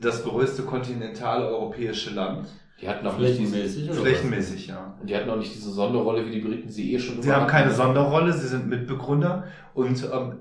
das 0.00 0.24
größte 0.24 0.62
kontinentale 0.62 1.46
europäische 1.46 2.10
Land. 2.10 2.48
Die 2.80 2.88
hatten 2.88 3.06
auch 3.06 3.18
nicht 3.18 3.38
diese, 3.38 3.50
Flächenmäßig 3.52 3.90
oder 3.90 4.00
Flächenmäßig, 4.00 4.66
ja. 4.68 4.96
und 5.00 5.10
die 5.10 5.16
hatten 5.16 5.28
auch 5.28 5.36
nicht 5.36 5.52
diese 5.52 5.70
Sonderrolle, 5.70 6.26
wie 6.26 6.30
die 6.30 6.40
Briten 6.40 6.68
sie 6.68 6.94
eh 6.94 7.00
schon 7.00 7.20
Sie 7.20 7.32
haben 7.32 7.48
keine. 7.48 7.72
Sonderrolle, 7.72 8.32
sie 8.32 8.46
sind 8.46 8.68
Mitbegründer 8.68 9.44
und 9.74 10.04
ähm, 10.04 10.34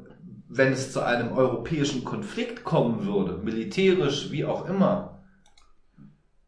wenn 0.48 0.72
es 0.72 0.94
zu 0.94 1.04
einem 1.04 1.32
europäischen 1.32 2.04
Konflikt 2.04 2.64
kommen 2.64 3.06
würde, 3.06 3.40
militärisch 3.44 4.32
wie 4.32 4.46
auch 4.46 4.70
immer, 4.70 5.24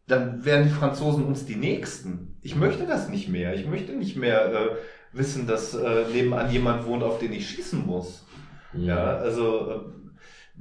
dann 0.08 0.46
wären 0.46 0.64
die 0.64 0.70
Franzosen 0.70 1.26
uns 1.26 1.46
die 1.46 1.56
Nächsten. 1.56 2.38
Ich 2.42 2.56
möchte 2.56 2.86
das 2.86 3.10
nicht 3.10 3.30
mehr. 3.30 3.54
Ich 3.56 3.68
möchte 3.68 3.94
nicht 3.94 4.16
mehr 4.16 4.52
äh, 4.52 4.68
wissen, 5.12 5.48
dass 5.48 5.74
äh, 5.74 6.06
nebenan 6.14 6.52
jemand 6.52 6.86
wohnt, 6.86 7.04
auf 7.04 7.20
den 7.20 7.34
ich 7.34 7.50
schießen 7.50 7.86
muss. 7.86 8.26
Ja, 8.74 9.18
also 9.18 9.70
äh, 9.70 9.80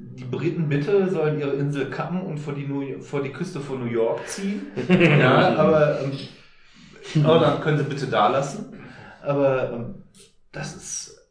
die 0.01 0.25
Briten 0.25 0.69
bitte 0.69 1.11
sollen 1.11 1.41
ihre 1.41 1.53
Insel 1.53 1.91
kappen 1.91 2.21
und 2.23 2.39
vor 2.39 2.55
die, 2.55 2.67
New 2.67 3.01
vor 3.03 3.21
die 3.23 3.33
Küste 3.33 3.61
von 3.61 3.81
New 3.85 3.91
York 3.91 4.27
ziehen. 4.29 4.67
ja, 4.89 5.57
aber, 5.57 6.01
ähm, 6.03 7.25
aber 7.25 7.39
dann 7.41 7.61
können 7.61 7.79
sie 7.79 7.85
bitte 7.85 8.07
da 8.07 8.29
lassen. 8.29 8.73
Aber 9.23 9.73
ähm, 9.73 9.95
das 10.53 10.77
ist 10.77 11.29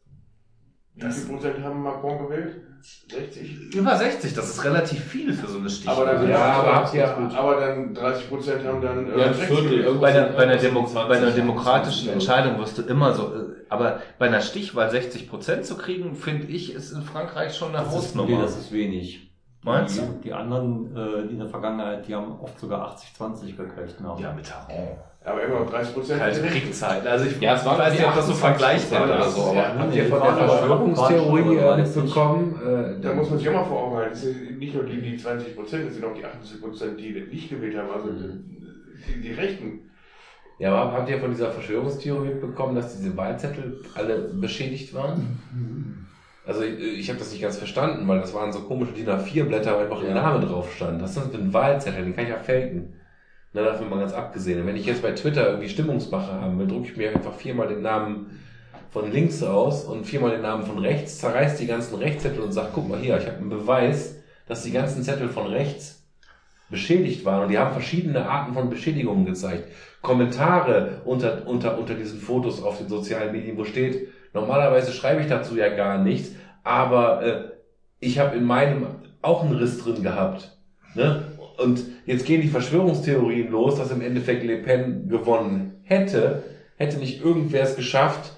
Wie 0.96 1.10
viel 1.10 1.24
Prozent 1.34 1.64
haben 1.64 1.82
Macron 1.82 2.26
gewählt? 2.28 2.62
60? 3.10 3.74
über 3.74 3.96
60, 3.96 4.34
das 4.34 4.50
ist 4.50 4.64
relativ 4.64 5.02
viel 5.02 5.32
für 5.32 5.48
so 5.48 5.58
eine 5.58 5.68
Stichwahl. 5.68 5.96
Aber 5.96 6.12
dann, 6.12 6.28
Ja, 6.30 6.38
aber 6.38 6.74
habt 6.76 6.94
ihr- 6.94 7.08
aber 7.34 7.56
dann 7.60 7.92
30 7.94 8.28
Prozent 8.28 8.64
haben 8.64 8.80
dann 8.80 9.10
äh, 9.10 9.18
Ja, 9.18 9.26
ein 9.26 9.34
60 9.34 9.58
Viertel, 9.58 9.94
bei 9.94 10.08
einer, 10.08 10.28
bei, 10.28 10.42
einer 10.44 10.56
Demo 10.56 10.86
20, 10.86 10.94
bei 11.08 11.16
einer 11.16 11.26
20, 11.26 11.34
demokratischen 11.42 12.04
20. 12.08 12.12
Entscheidung 12.12 12.58
wirst 12.60 12.78
du 12.78 12.82
immer 12.82 13.12
so, 13.14 13.34
äh, 13.34 13.47
aber 13.68 14.00
bei 14.18 14.26
einer 14.26 14.40
Stichwahl 14.40 14.90
60 14.90 15.28
Prozent 15.28 15.64
zu 15.64 15.76
kriegen, 15.76 16.14
finde 16.14 16.46
ich, 16.48 16.74
ist 16.74 16.92
in 16.92 17.02
Frankreich 17.02 17.54
schon 17.56 17.74
eine 17.74 17.84
Das 17.84 17.94
ist, 17.94 18.14
nee, 18.14 18.22
Hausnummer. 18.22 18.42
das 18.42 18.56
ist 18.58 18.72
wenig. 18.72 19.30
Meinst 19.62 19.96
die, 19.96 20.00
du? 20.02 20.06
Die 20.24 20.32
anderen, 20.32 20.96
äh, 20.96 21.26
die 21.26 21.32
in 21.34 21.38
der 21.40 21.48
Vergangenheit, 21.48 22.06
die 22.06 22.14
haben 22.14 22.38
oft 22.40 22.58
sogar 22.58 22.96
80-20 22.96 23.56
gekriegt. 23.56 24.00
Ne? 24.00 24.16
Ja, 24.20 24.32
Mitterrand. 24.32 24.70
Aber 25.24 25.42
immer 25.42 25.60
noch 25.60 25.70
30 25.70 25.94
Prozent. 25.94 26.20
Kalte 26.20 26.40
Kriegszeit. 26.42 27.06
Also 27.06 27.26
ich 27.26 27.40
Ja, 27.40 27.56
es 27.56 27.66
weiß 27.66 27.92
nicht, 27.92 28.06
ob 28.06 28.14
das 28.14 28.26
so 28.28 28.32
28% 28.32 28.36
vergleichbar 28.36 29.04
oder 29.04 29.26
ist. 29.26 29.34
so, 29.34 29.42
aber 29.42 29.54
Ja, 29.54 29.74
Habt 29.78 29.94
ihr 29.94 30.04
von 30.06 30.22
der 30.22 30.32
Verschwörungstheorie 30.34 31.56
äh, 31.56 31.76
mitbekommen? 31.76 32.60
Äh, 32.62 33.00
Da 33.02 33.12
muss 33.14 33.28
man 33.28 33.38
sich 33.38 33.48
auch 33.48 33.52
mal 33.54 33.64
vor 33.64 33.82
Augen 33.82 33.96
halten. 33.96 34.12
Es 34.12 34.22
sind 34.22 34.58
nicht 34.58 34.74
nur 34.74 34.84
die, 34.84 35.02
die 35.02 35.16
20 35.16 35.56
Prozent, 35.56 35.88
es 35.88 35.94
sind 35.94 36.04
auch 36.04 36.14
die 36.14 36.24
80 36.24 36.60
Prozent, 36.62 37.00
die 37.00 37.26
nicht 37.30 37.50
gewählt 37.50 37.76
haben. 37.76 37.90
Also 37.90 38.08
die, 38.12 39.20
die 39.20 39.32
Rechten. 39.32 39.90
Ja, 40.58 40.74
aber 40.74 40.92
habt 40.92 41.08
ihr 41.08 41.20
von 41.20 41.30
dieser 41.30 41.52
Verschwörungstheorie 41.52 42.28
mitbekommen, 42.28 42.74
dass 42.74 42.96
diese 42.96 43.16
Wahlzettel 43.16 43.80
alle 43.94 44.30
beschädigt 44.34 44.92
waren? 44.92 45.38
Also 46.44 46.62
ich, 46.62 46.80
ich 46.80 47.08
habe 47.08 47.18
das 47.18 47.30
nicht 47.30 47.42
ganz 47.42 47.58
verstanden, 47.58 48.08
weil 48.08 48.20
das 48.20 48.34
waren 48.34 48.52
so 48.52 48.60
komische 48.60 48.92
DIN 48.92 49.08
A4-Blätter, 49.08 49.74
wo 49.74 49.78
einfach 49.78 50.02
ein 50.02 50.14
Name 50.14 50.44
drauf 50.44 50.72
stand. 50.74 51.00
Das 51.00 51.16
für 51.16 51.38
ein 51.38 51.52
Wahlzettel? 51.52 52.04
Den 52.04 52.16
kann 52.16 52.24
ich 52.24 52.30
ja 52.30 52.38
faken. 52.38 52.94
Na, 53.52 53.62
davon 53.62 53.88
mal 53.88 54.00
ganz 54.00 54.12
abgesehen. 54.12 54.66
Wenn 54.66 54.76
ich 54.76 54.86
jetzt 54.86 55.02
bei 55.02 55.12
Twitter 55.12 55.46
irgendwie 55.46 55.68
Stimmungsmache 55.68 56.32
haben 56.32 56.58
will, 56.58 56.66
drucke 56.66 56.88
ich 56.88 56.96
mir 56.96 57.10
einfach 57.10 57.34
viermal 57.34 57.68
den 57.68 57.82
Namen 57.82 58.38
von 58.90 59.12
links 59.12 59.42
aus 59.42 59.84
und 59.84 60.06
viermal 60.06 60.32
den 60.32 60.42
Namen 60.42 60.64
von 60.64 60.78
rechts, 60.78 61.18
zerreiß 61.18 61.56
die 61.58 61.66
ganzen 61.66 61.96
Rechtszettel 61.96 62.40
und 62.40 62.52
sag, 62.52 62.72
guck 62.72 62.88
mal 62.88 62.98
hier, 62.98 63.18
ich 63.18 63.26
habe 63.26 63.38
einen 63.38 63.50
Beweis, 63.50 64.16
dass 64.46 64.62
die 64.64 64.72
ganzen 64.72 65.02
Zettel 65.02 65.28
von 65.28 65.46
rechts 65.46 66.06
beschädigt 66.70 67.24
waren 67.24 67.44
und 67.44 67.48
die 67.50 67.58
haben 67.58 67.72
verschiedene 67.72 68.28
Arten 68.28 68.54
von 68.54 68.70
Beschädigungen 68.70 69.24
gezeigt. 69.24 69.70
Kommentare 70.02 71.00
unter, 71.04 71.46
unter, 71.46 71.78
unter 71.78 71.94
diesen 71.94 72.20
Fotos 72.20 72.62
auf 72.62 72.78
den 72.78 72.88
sozialen 72.88 73.32
Medien, 73.32 73.56
wo 73.56 73.64
steht, 73.64 74.08
normalerweise 74.32 74.92
schreibe 74.92 75.20
ich 75.20 75.28
dazu 75.28 75.56
ja 75.56 75.68
gar 75.74 75.98
nichts, 75.98 76.32
aber 76.62 77.22
äh, 77.22 77.44
ich 78.00 78.18
habe 78.18 78.36
in 78.36 78.44
meinem 78.44 78.86
auch 79.22 79.44
einen 79.44 79.56
Riss 79.56 79.78
drin 79.78 80.02
gehabt. 80.02 80.56
Ne? 80.94 81.24
Und 81.58 81.82
jetzt 82.06 82.24
gehen 82.24 82.40
die 82.40 82.48
Verschwörungstheorien 82.48 83.50
los, 83.50 83.76
dass 83.76 83.90
im 83.90 84.00
Endeffekt 84.00 84.44
Le 84.44 84.58
Pen 84.58 85.08
gewonnen 85.08 85.80
hätte, 85.82 86.44
hätte 86.76 86.98
nicht 86.98 87.22
irgendwer 87.22 87.62
es 87.62 87.74
geschafft, 87.74 88.32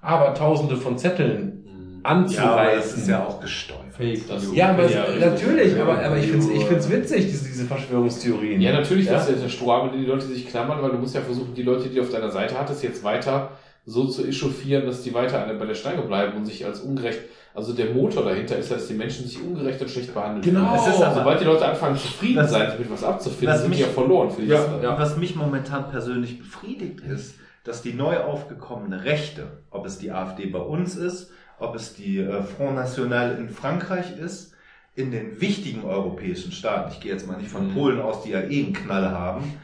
aber 0.00 0.34
tausende 0.34 0.76
von 0.76 0.96
Zetteln 0.98 2.00
anzureißen. 2.04 2.44
Ja, 2.44 2.52
aber 2.52 2.76
das 2.76 2.94
ist 2.94 3.08
ja 3.08 3.24
auch 3.24 3.40
gesteuert. 3.40 3.81
Fake. 3.96 4.26
Das- 4.28 4.52
Ja, 4.54 4.70
aber 4.70 4.88
Ja, 4.90 5.04
natürlich, 5.20 5.78
aber, 5.80 6.02
aber 6.02 6.16
ich 6.16 6.26
finde 6.26 6.46
es 6.46 6.50
ich 6.50 6.64
find's 6.64 6.90
witzig, 6.90 7.26
diese, 7.26 7.44
diese 7.46 7.64
Verschwörungstheorien. 7.66 8.60
Ja, 8.60 8.72
natürlich, 8.72 9.06
Ja? 9.06 9.12
das 9.14 9.28
ist 9.28 9.42
der 9.42 9.48
Strohhalm, 9.48 9.92
den 9.92 10.00
die 10.00 10.06
Leute 10.06 10.26
sich 10.26 10.48
klammern, 10.48 10.82
weil 10.82 10.90
du 10.90 10.98
musst 10.98 11.14
ja 11.14 11.20
versuchen, 11.20 11.54
die 11.54 11.62
Leute, 11.62 11.88
die 11.88 11.96
du 11.96 12.02
auf 12.02 12.10
deiner 12.10 12.30
Seite 12.30 12.58
hattest, 12.58 12.82
jetzt 12.82 13.04
weiter 13.04 13.50
so 13.84 14.06
zu 14.06 14.24
echauffieren, 14.26 14.86
dass 14.86 15.02
die 15.02 15.12
weiter 15.12 15.44
an- 15.44 15.58
bei 15.58 15.66
der 15.66 15.74
Stange 15.74 16.02
bleiben 16.02 16.36
und 16.36 16.46
sich 16.46 16.64
als 16.64 16.80
ungerecht, 16.80 17.20
also 17.54 17.72
der 17.74 17.90
Motor 17.90 18.24
dahinter 18.24 18.56
ist 18.56 18.70
ja, 18.70 18.76
dass 18.76 18.86
die 18.88 18.94
Menschen 18.94 19.26
sich 19.26 19.42
ungerecht 19.42 19.80
und 19.82 19.90
schlecht 19.90 20.14
behandelt 20.14 20.44
Genau. 20.44 20.74
Es 20.74 20.86
ist 20.86 21.02
aber- 21.02 21.14
Sobald 21.16 21.40
die 21.40 21.44
Leute 21.44 21.66
anfangen 21.66 21.96
zufrieden 21.96 22.46
sein, 22.48 22.70
sich 22.70 22.78
mit 22.78 22.90
was 22.90 23.02
abzufinden, 23.04 23.48
was 23.48 23.60
sind 23.60 23.70
mich- 23.70 23.78
die 23.80 23.84
ja 23.84 23.90
verloren 23.90 24.30
für 24.30 24.40
die 24.42 24.48
Ja, 24.48 24.78
ja. 24.82 24.98
Was 24.98 25.16
mich 25.16 25.34
momentan 25.36 25.90
persönlich 25.90 26.38
befriedigt 26.38 27.00
ist, 27.00 27.34
dass 27.64 27.82
die 27.82 27.92
neu 27.92 28.18
aufgekommene 28.18 29.04
Rechte, 29.04 29.48
ob 29.70 29.84
es 29.84 29.98
die 29.98 30.10
AfD 30.12 30.46
bei 30.46 30.58
uns 30.60 30.96
ist, 30.96 31.30
ob 31.62 31.74
es 31.76 31.94
die 31.94 32.18
äh, 32.18 32.42
Front 32.42 32.76
National 32.76 33.38
in 33.38 33.48
Frankreich 33.50 34.16
ist, 34.18 34.52
in 34.94 35.10
den 35.10 35.40
wichtigen 35.40 35.84
europäischen 35.84 36.52
Staaten, 36.52 36.92
ich 36.92 37.00
gehe 37.00 37.12
jetzt 37.12 37.26
mal 37.26 37.38
nicht 37.38 37.50
von 37.50 37.68
Mhm. 37.68 37.74
Polen 37.74 38.00
aus, 38.00 38.22
die 38.22 38.30
ja 38.30 38.40
eh 38.42 38.64
einen 38.64 38.72
Knall 38.74 39.10
haben, 39.10 39.54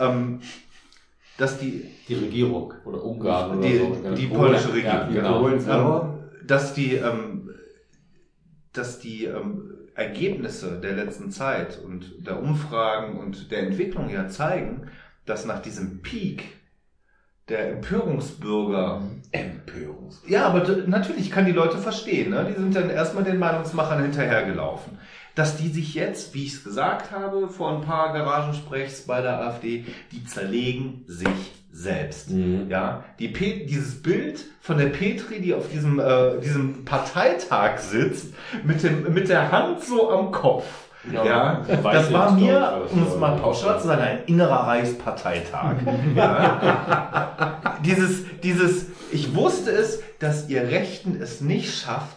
ähm, 0.00 0.40
dass 1.36 1.58
die, 1.58 1.90
Die 2.08 2.14
Regierung 2.14 2.72
oder 2.84 3.04
Ungarn 3.04 3.60
die, 3.60 3.78
oder 3.80 4.10
so. 4.10 4.14
die 4.14 4.26
Polen. 4.26 4.40
polnische 4.40 4.68
Regierung, 4.72 5.14
Ja, 5.14 5.22
genau. 5.22 5.38
Polen 5.40 5.60
selber. 5.60 6.14
ähm, 6.40 6.46
dass 6.46 6.72
die, 6.74 6.94
ähm, 6.94 7.50
dass 8.72 8.98
die 8.98 9.24
ähm, 9.26 9.74
Ergebnisse 9.94 10.80
der 10.80 10.92
letzten 10.94 11.30
Zeit 11.30 11.78
und 11.84 12.26
der 12.26 12.40
Umfragen 12.42 13.18
und 13.18 13.50
der 13.50 13.64
Entwicklung 13.66 14.08
ja 14.10 14.28
zeigen, 14.28 14.88
dass 15.26 15.44
nach 15.44 15.60
diesem 15.60 16.00
Peak 16.02 16.44
der 17.48 17.70
Empörungsbürger 17.70 19.02
Empörungs. 19.30 20.22
ja, 20.26 20.46
aber 20.46 20.66
natürlich 20.86 21.26
ich 21.26 21.30
kann 21.30 21.46
die 21.46 21.52
Leute 21.52 21.78
verstehen. 21.78 22.30
Ne? 22.30 22.46
Die 22.48 22.60
sind 22.60 22.74
dann 22.74 22.90
erstmal 22.90 23.24
den 23.24 23.38
Meinungsmachern 23.38 24.02
hinterhergelaufen. 24.02 24.98
Dass 25.34 25.56
die 25.56 25.68
sich 25.68 25.94
jetzt, 25.94 26.34
wie 26.34 26.44
ich 26.44 26.54
es 26.54 26.64
gesagt 26.64 27.12
habe, 27.12 27.48
vor 27.48 27.70
ein 27.72 27.82
paar 27.82 28.12
Garagensprechs 28.12 29.02
bei 29.02 29.20
der 29.20 29.40
AfD, 29.40 29.84
die 30.10 30.24
zerlegen 30.24 31.04
sich 31.06 31.52
selbst. 31.70 32.30
Mhm. 32.30 32.66
Ja, 32.68 33.04
die 33.18 33.28
Pe 33.28 33.66
dieses 33.66 34.02
Bild 34.02 34.44
von 34.60 34.78
der 34.78 34.86
Petri, 34.86 35.40
die 35.40 35.54
auf 35.54 35.70
diesem, 35.70 36.00
äh, 36.00 36.40
diesem 36.40 36.84
Parteitag 36.84 37.78
sitzt, 37.78 38.34
mit, 38.64 38.82
dem, 38.82 39.12
mit 39.12 39.28
der 39.28 39.52
Hand 39.52 39.84
so 39.84 40.10
am 40.10 40.32
Kopf. 40.32 40.87
Ja, 41.12 41.24
Ja, 41.24 41.62
das 41.68 42.12
war 42.12 42.32
mir, 42.32 42.86
um 42.90 43.06
es 43.06 43.16
mal 43.16 43.36
pauschal 43.36 43.80
zu 43.80 43.86
sagen, 43.86 44.02
ein 44.02 44.24
innerer 44.26 44.66
Reichsparteitag. 44.66 45.76
ja. 46.16 47.78
Dieses, 47.84 48.24
dieses, 48.42 48.86
ich 49.12 49.34
wusste 49.34 49.70
es, 49.70 50.02
dass 50.18 50.48
ihr 50.48 50.62
Rechten 50.62 51.20
es 51.20 51.40
nicht 51.40 51.74
schafft, 51.74 52.16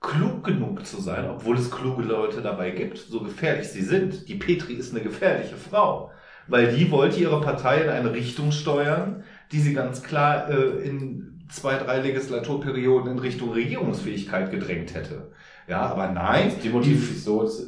klug 0.00 0.44
genug 0.44 0.86
zu 0.86 1.00
sein, 1.00 1.28
obwohl 1.28 1.56
es 1.56 1.70
kluge 1.70 2.02
Leute 2.02 2.40
dabei 2.40 2.70
gibt, 2.70 2.98
so 2.98 3.20
gefährlich 3.20 3.68
sie 3.68 3.82
sind. 3.82 4.28
Die 4.28 4.36
Petri 4.36 4.74
ist 4.74 4.94
eine 4.94 5.02
gefährliche 5.02 5.56
Frau, 5.56 6.10
weil 6.46 6.74
die 6.74 6.90
wollte 6.90 7.20
ihre 7.20 7.40
Partei 7.40 7.82
in 7.82 7.88
eine 7.88 8.12
Richtung 8.12 8.52
steuern, 8.52 9.24
die 9.52 9.60
sie 9.60 9.74
ganz 9.74 10.02
klar 10.02 10.48
äh, 10.48 10.86
in 10.86 11.44
zwei, 11.48 11.76
drei 11.76 12.00
Legislaturperioden 12.00 13.12
in 13.12 13.18
Richtung 13.18 13.52
Regierungsfähigkeit 13.52 14.50
gedrängt 14.50 14.94
hätte. 14.94 15.32
Ja, 15.68 15.80
aber 15.82 16.08
nein, 16.08 16.52
Die 16.62 16.70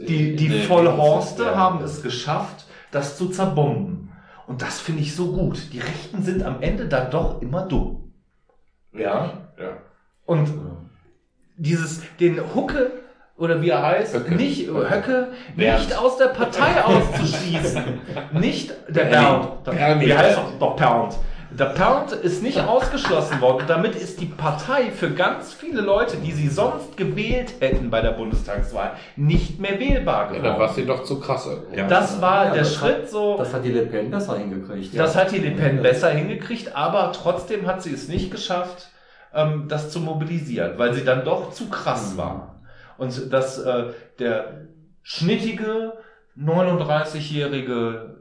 die, 0.06 0.36
die 0.36 0.46
in- 0.46 0.62
Vollhorste 0.62 1.56
haben 1.56 1.82
es 1.82 2.02
geschafft, 2.02 2.66
das 2.92 3.16
zu 3.18 3.28
zerbomben. 3.28 4.10
Und 4.46 4.62
das 4.62 4.80
finde 4.80 5.02
ich 5.02 5.14
so 5.14 5.32
gut. 5.32 5.72
Die 5.72 5.78
Rechten 5.80 6.22
sind 6.22 6.42
am 6.42 6.62
Ende 6.62 6.86
dann 6.86 7.10
doch 7.10 7.42
immer 7.42 7.62
dumm. 7.66 8.12
Ja. 8.92 9.32
Ja. 9.58 9.76
Und 10.24 10.48
dieses, 11.56 12.02
den 12.20 12.40
Hucke, 12.54 12.92
oder 13.36 13.60
wie 13.62 13.68
er 13.70 13.82
heißt, 13.82 14.14
Höcke. 14.14 14.34
nicht, 14.36 14.68
Höcke, 14.68 15.28
Bernd. 15.56 15.80
nicht 15.80 15.98
aus 15.98 16.16
der 16.18 16.26
Partei 16.28 16.82
auszuschließen. 16.84 17.82
nicht, 18.32 18.70
der 18.88 19.04
Bernd. 19.06 19.64
Bernd. 19.64 20.00
Wie 20.00 20.14
heißt 20.14 20.38
er? 20.38 20.44
Doch, 20.58 20.76
Bernd. 20.76 21.16
Der 21.50 21.66
Bernd 21.66 22.12
ist 22.12 22.42
nicht 22.42 22.60
ausgeschlossen 22.60 23.40
worden. 23.40 23.64
Damit 23.66 23.94
ist 23.94 24.20
die 24.20 24.26
Partei 24.26 24.90
für 24.90 25.10
ganz 25.10 25.54
viele 25.54 25.80
Leute, 25.80 26.18
die 26.18 26.32
sie 26.32 26.48
sonst 26.48 26.96
gewählt 26.96 27.54
hätten 27.60 27.88
bei 27.90 28.02
der 28.02 28.10
Bundestagswahl, 28.10 28.92
nicht 29.16 29.58
mehr 29.58 29.80
wählbar 29.80 30.34
Ja, 30.34 30.42
dann 30.42 30.58
war 30.58 30.68
es 30.68 30.76
geworden. 30.76 30.76
dir 30.76 30.86
doch 30.86 31.04
zu 31.04 31.18
krass. 31.20 31.46
irgendwie. 31.46 31.88
Das 31.88 32.20
war 32.20 32.46
Ja, 32.46 32.50
der 32.52 32.62
das 32.64 32.74
Schritt 32.74 33.08
so. 33.08 33.36
Das 33.38 33.54
hat 33.54 33.64
die 33.64 33.72
Le 33.72 33.86
Pen 33.86 34.10
besser 34.10 34.36
hingekriegt. 34.36 34.98
Das 34.98 35.14
ja. 35.14 35.20
hat 35.22 35.32
die 35.32 35.38
Le 35.38 35.52
Pen 35.52 35.82
besser 35.82 36.10
hingekriegt, 36.10 36.76
aber 36.76 37.12
trotzdem 37.12 37.66
hat 37.66 37.82
sie 37.82 37.94
es 37.94 38.08
nicht 38.08 38.30
geschafft, 38.30 38.88
ähm, 39.34 39.66
das 39.68 39.90
zu 39.90 40.00
mobilisieren, 40.00 40.72
weil 40.76 40.92
sie 40.92 41.04
dann 41.04 41.24
doch 41.24 41.52
zu 41.52 41.68
krass 41.70 42.16
war. 42.18 42.56
Und 42.98 43.32
dass 43.32 43.58
äh, 43.58 43.84
der 44.18 44.66
schnittige 45.02 45.94
39-jährige 46.38 48.17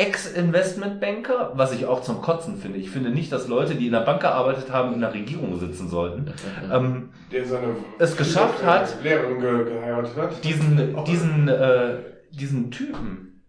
Ex-Investmentbanker, 0.00 1.52
was 1.54 1.72
ich 1.72 1.84
auch 1.84 2.00
zum 2.02 2.22
Kotzen 2.22 2.56
finde. 2.56 2.78
Ich 2.78 2.90
finde 2.90 3.10
nicht, 3.10 3.30
dass 3.32 3.48
Leute, 3.48 3.74
die 3.74 3.86
in 3.86 3.92
der 3.92 4.00
Bank 4.00 4.22
gearbeitet 4.22 4.72
haben, 4.72 4.94
in 4.94 5.00
der 5.00 5.12
Regierung 5.12 5.58
sitzen 5.58 5.88
sollten. 5.88 6.32
Ähm, 6.72 7.10
Der 7.32 7.44
seine 7.44 7.74
Es 7.98 8.16
geschafft 8.16 8.64
hat, 8.64 9.02
Lehrerin 9.02 9.40
ge 9.40 9.64
geheiratet 9.64 10.16
hat. 10.16 10.44
diesen, 10.44 10.96
diesen, 11.04 11.48
äh, 11.48 11.96
diesen 12.30 12.70
Typen, 12.70 13.42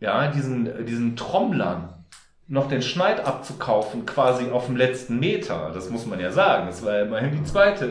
ja, 0.00 0.28
diesen, 0.28 0.84
diesen 0.86 1.14
Trommlern 1.16 2.04
noch 2.48 2.68
den 2.68 2.82
Schneid 2.82 3.24
abzukaufen, 3.24 4.04
quasi 4.04 4.50
auf 4.50 4.66
dem 4.66 4.76
letzten 4.76 5.18
Meter. 5.20 5.70
Das 5.72 5.88
muss 5.90 6.06
man 6.06 6.20
ja 6.20 6.30
sagen. 6.32 6.66
Das 6.66 6.84
war 6.84 6.96
ja 6.96 7.02
immerhin 7.02 7.30
die 7.32 7.44
zweite. 7.44 7.86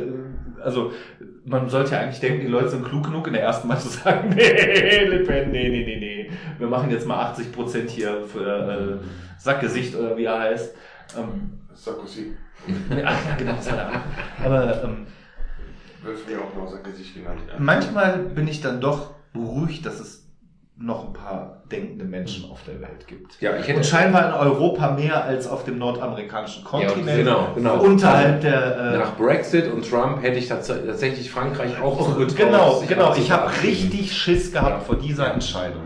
Also, 0.61 0.93
man 1.45 1.69
sollte 1.69 1.91
ja 1.91 2.01
eigentlich 2.01 2.19
denken, 2.19 2.41
die 2.41 2.47
Leute 2.47 2.69
sind 2.69 2.85
klug 2.85 3.05
genug, 3.05 3.27
in 3.27 3.33
der 3.33 3.43
ersten 3.43 3.67
Mal 3.67 3.79
zu 3.79 3.89
sagen, 3.89 4.29
nee, 4.35 5.05
Le 5.05 5.19
Pen, 5.25 5.51
nee, 5.51 5.69
nee, 5.69 5.85
nee, 5.85 5.99
nee. 5.99 6.31
Wir 6.57 6.67
machen 6.67 6.91
jetzt 6.91 7.07
mal 7.07 7.19
80 7.31 7.51
Prozent 7.51 7.89
hier 7.89 8.23
für 8.27 9.01
äh, 9.01 9.05
Sackgesicht 9.39 9.95
oder 9.95 10.15
wie 10.17 10.25
er 10.25 10.39
heißt. 10.39 10.75
Ähm, 11.17 11.59
Sarkozy. 11.73 12.33
ja, 12.89 12.97
ja, 12.97 13.15
genau, 13.37 13.53
andere. 13.53 14.01
Aber 14.43 14.83
ähm, 14.83 15.07
Wird 16.03 16.27
mir 16.29 16.37
auch 16.39 16.55
noch 16.55 16.71
sein 16.71 16.83
Gesicht 16.83 17.15
genannt. 17.15 17.41
Ja. 17.47 17.55
Manchmal 17.57 18.19
bin 18.19 18.47
ich 18.47 18.61
dann 18.61 18.79
doch 18.79 19.11
beruhigt, 19.33 19.85
dass 19.85 19.99
es 19.99 20.20
noch 20.81 21.07
ein 21.07 21.13
paar 21.13 21.63
denkende 21.71 22.05
Menschen 22.05 22.49
auf 22.49 22.63
der 22.63 22.81
Welt 22.81 23.07
gibt. 23.07 23.39
Ja, 23.41 23.55
ich 23.57 23.67
hätte- 23.67 23.77
und 23.77 23.85
scheinbar 23.85 24.27
in 24.27 24.33
Europa 24.33 24.91
mehr 24.91 25.23
als 25.23 25.47
auf 25.47 25.63
dem 25.63 25.77
nordamerikanischen 25.77 26.63
Kontinent. 26.63 27.17
genau, 27.25 27.49
genau. 27.55 27.79
Unterhalb 27.81 28.41
der. 28.41 28.93
Äh, 28.93 28.97
Nach 28.97 29.15
Brexit 29.15 29.71
und 29.71 29.87
Trump 29.89 30.21
hätte 30.21 30.39
ich 30.39 30.47
tats 30.47 30.67
tatsächlich 30.67 31.29
Frankreich 31.31 31.79
auch 31.81 32.15
genau, 32.35 32.79
sich 32.79 32.89
genau. 32.89 33.13
zu 33.13 33.21
Ich 33.21 33.31
habe 33.31 33.49
richtig 33.63 34.11
Schiss 34.11 34.51
gehabt 34.51 34.69
Ja. 34.69 34.79
vor 34.79 34.95
dieser 34.95 35.33
Entscheidung. 35.33 35.83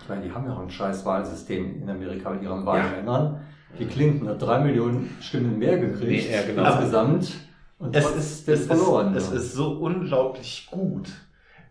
Ich 0.00 0.08
meine, 0.08 0.22
die 0.22 0.32
haben 0.32 0.46
ja 0.46 0.54
auch 0.54 0.60
ein 0.60 0.70
scheiß 0.70 1.04
Wahlsystem 1.04 1.82
in 1.82 1.90
Amerika 1.90 2.30
mit 2.30 2.42
ihren 2.42 2.64
Wahlmännern. 2.64 3.40
Die 3.78 3.86
Clinton 3.86 4.28
hat 4.28 4.40
drei 4.40 4.60
Millionen 4.60 5.16
Stimmen 5.20 5.58
mehr 5.58 5.76
gekriegt 5.78 6.28
Nee, 6.30 6.34
ja, 6.34 6.42
genau. 6.46 6.66
insgesamt. 6.70 7.32
Und 7.78 7.94
Es 7.94 8.08
ist, 8.14 8.48
es, 8.48 8.66
verloren. 8.66 9.14
ist, 9.14 9.32
es 9.32 9.44
ist 9.46 9.54
so 9.54 9.72
unglaublich 9.72 10.68
gut, 10.70 11.08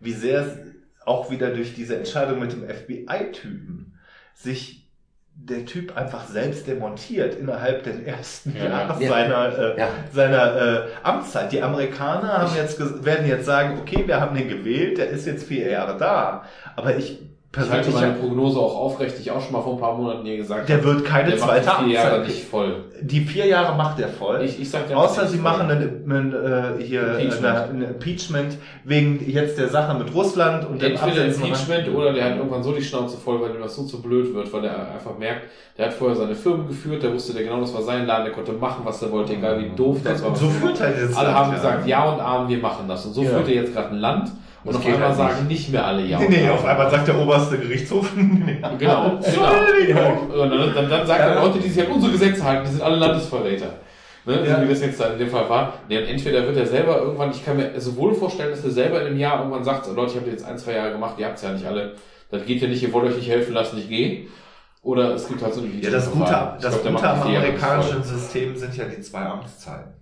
wie 0.00 0.12
sehr 0.12 0.46
auch 1.06 1.30
wieder 1.30 1.50
durch 1.50 1.74
diese 1.74 1.96
Entscheidung 1.96 2.40
mit 2.40 2.52
dem 2.52 2.68
FBI-Typen 2.68 3.94
sich 4.34 4.86
der 5.38 5.66
Typ 5.66 5.96
einfach 5.96 6.26
selbst 6.26 6.66
demontiert 6.66 7.34
innerhalb 7.34 7.84
der 7.84 8.06
ersten 8.06 8.56
Ja, 8.56 8.64
Jahre 8.64 9.02
ja. 9.02 9.08
seiner, 9.08 9.58
äh, 9.58 9.78
Ja. 9.78 9.88
seiner 10.12 10.56
äh, 10.56 10.80
Amtszeit. 11.02 11.52
Die 11.52 11.62
Amerikaner 11.62 12.38
haben 12.38 12.56
jetzt, 12.56 13.04
werden 13.04 13.26
jetzt 13.26 13.44
sagen, 13.44 13.78
okay, 13.78 14.04
wir 14.06 14.18
haben 14.20 14.34
den 14.34 14.48
gewählt, 14.48 14.96
der 14.98 15.10
ist 15.10 15.26
jetzt 15.26 15.46
vier 15.46 15.70
Jahre 15.70 15.98
da. 15.98 16.44
Aber 16.74 16.96
ich 16.96 17.20
Ich 17.64 17.70
halte 17.70 17.90
meine 17.90 18.12
Prognose 18.12 18.58
auch 18.58 18.76
aufrecht, 18.76 19.16
die 19.16 19.22
ich 19.22 19.30
auch 19.30 19.40
schon 19.40 19.52
mal 19.52 19.62
vor 19.62 19.74
ein 19.74 19.80
paar 19.80 19.94
Monaten 19.96 20.26
hier 20.26 20.36
gesagt 20.36 20.68
der 20.68 20.84
wird 20.84 21.04
keine 21.04 21.30
Der 21.30 21.38
macht 21.40 21.48
zweite 21.48 21.70
die 21.80 21.84
vier 21.86 21.94
Jahre 21.94 22.14
Amtszeit. 22.16 22.34
nicht 22.36 22.44
voll. 22.48 22.84
Die 23.00 23.20
vier 23.20 23.46
Jahre 23.46 23.76
macht 23.76 23.98
er 24.00 24.08
voll. 24.08 24.42
Ich, 24.42 24.60
ich 24.60 24.68
sag, 24.70 24.88
der 24.88 24.98
Außer 24.98 25.22
macht 25.22 25.30
sie 25.30 25.38
machen 25.38 25.70
ein, 25.70 26.32
äh, 26.32 26.82
hier 26.82 27.18
Impeachment. 27.18 27.44
eine, 27.46 27.62
ein 27.64 27.82
Impeachment 27.82 28.58
wegen 28.84 29.30
jetzt 29.30 29.58
der 29.58 29.68
Sache 29.68 29.96
mit 29.98 30.14
Russland 30.14 30.68
und 30.68 30.80
dem 30.82 30.92
Entweder 30.92 31.22
Absetzen- 31.22 31.42
Impeachment 31.44 31.88
oder 31.94 32.12
der 32.12 32.24
hat 32.24 32.36
irgendwann 32.36 32.62
so 32.62 32.72
die 32.72 32.82
Schnauze 32.82 33.16
voll, 33.16 33.40
weil 33.40 33.50
ihm 33.54 33.60
das 33.62 33.74
so 33.76 33.84
zu 33.84 34.02
blöd 34.02 34.34
wird, 34.34 34.52
weil 34.52 34.64
er 34.64 34.92
einfach 34.92 35.16
merkt, 35.18 35.42
der 35.78 35.86
hat 35.86 35.92
vorher 35.94 36.16
seine 36.16 36.34
Firmen 36.34 36.68
geführt, 36.68 37.02
der 37.02 37.12
wusste 37.12 37.32
der 37.34 37.44
genau, 37.44 37.60
das 37.60 37.74
war 37.74 37.82
sein 37.82 38.06
Laden, 38.06 38.24
der 38.24 38.32
konnte 38.34 38.52
machen, 38.52 38.80
was 38.84 39.02
er 39.02 39.12
wollte, 39.12 39.34
egal 39.34 39.60
wie 39.62 39.74
doof 39.76 39.98
das 40.04 40.22
war. 40.22 40.32
was 40.32 40.40
So 40.40 40.48
führt 40.48 40.80
er 40.80 40.90
jetzt. 40.98 41.16
Alle 41.16 41.28
Land, 41.28 41.38
haben 41.38 41.52
gesagt, 41.54 41.86
ja 41.86 42.04
und 42.12 42.20
Amen, 42.20 42.48
wir 42.48 42.58
machen 42.58 42.86
das. 42.88 43.04
Und 43.06 43.12
so 43.14 43.22
Ja. 43.22 43.30
führt 43.30 43.48
er 43.48 43.54
jetzt 43.54 43.72
gerade 43.74 43.88
ein 43.90 43.98
Land 43.98 44.30
und 44.66 44.74
Das 44.74 44.76
auf 44.76 44.86
einmal 44.86 45.08
halt 45.08 45.16
sagen 45.16 45.46
nicht 45.46 45.70
mehr 45.70 45.86
alle 45.86 46.02
ja. 46.02 46.18
Nee, 46.18 46.28
nee, 46.28 46.48
auf 46.50 46.64
einmal 46.64 46.90
sagt 46.90 47.08
der 47.08 47.18
oberste 47.18 47.58
Gerichtshof. 47.58 48.10
Genau, 48.16 49.18
genau. 49.86 50.42
Und 50.42 50.50
dann, 50.50 50.74
dann, 50.74 50.90
dann 50.90 51.06
sagt 51.06 51.20
Ja. 51.20 51.26
er 51.28 51.42
Leute, 51.42 51.58
die 51.58 51.68
sich 51.68 51.86
an 51.86 51.92
unsere 51.92 52.12
Gesetze 52.12 52.44
halten, 52.44 52.64
die 52.66 52.72
sind 52.72 52.82
alle 52.82 52.96
Landesverräter. 52.96 53.74
Ne? 54.24 54.44
Ja. 54.46 54.60
Wie 54.62 54.68
das 54.68 54.80
jetzt 54.80 55.00
da 55.00 55.06
in 55.12 55.18
dem 55.18 55.30
Fall 55.30 55.48
war. 55.48 55.74
Nee, 55.88 55.98
und 55.98 56.04
entweder 56.06 56.44
wird 56.46 56.56
er 56.56 56.66
selber 56.66 56.98
irgendwann, 56.98 57.30
ich 57.30 57.44
kann 57.44 57.56
mir 57.56 57.80
sowohl 57.80 58.12
vorstellen, 58.14 58.50
dass 58.50 58.64
er 58.64 58.70
selber 58.70 59.00
in 59.02 59.06
einem 59.08 59.18
Jahr 59.18 59.38
irgendwann 59.38 59.62
sagt, 59.64 59.86
so, 59.86 59.92
Leute, 59.94 60.12
ich 60.12 60.16
habe 60.20 60.30
jetzt 60.30 60.44
ein, 60.44 60.58
zwei 60.58 60.72
Jahre 60.72 60.92
gemacht, 60.92 61.14
ihr 61.18 61.26
habt's 61.26 61.42
ja 61.42 61.52
nicht 61.52 61.64
alle, 61.64 61.94
das 62.30 62.44
geht 62.44 62.60
ja 62.60 62.66
nicht, 62.68 62.82
ihr 62.82 62.92
wollt 62.92 63.06
euch 63.08 63.16
nicht 63.16 63.30
helfen 63.30 63.54
lassen, 63.54 63.78
ich 63.78 63.88
gehe. 63.88 64.26
Oder 64.82 65.14
es 65.14 65.28
gibt 65.28 65.42
halt 65.42 65.54
so 65.54 65.60
eine 65.62 65.70
Ja, 65.80 65.90
das 65.90 66.10
Gute, 66.10 66.30
das 66.60 66.82
glaub, 66.82 67.02
am 67.04 67.22
amerikanischen. 67.22 68.02
System 68.02 68.56
sind 68.56 68.76
ja 68.76 68.84
die 68.84 69.00
zwei 69.00 69.20
Amtszeiten. 69.22 69.92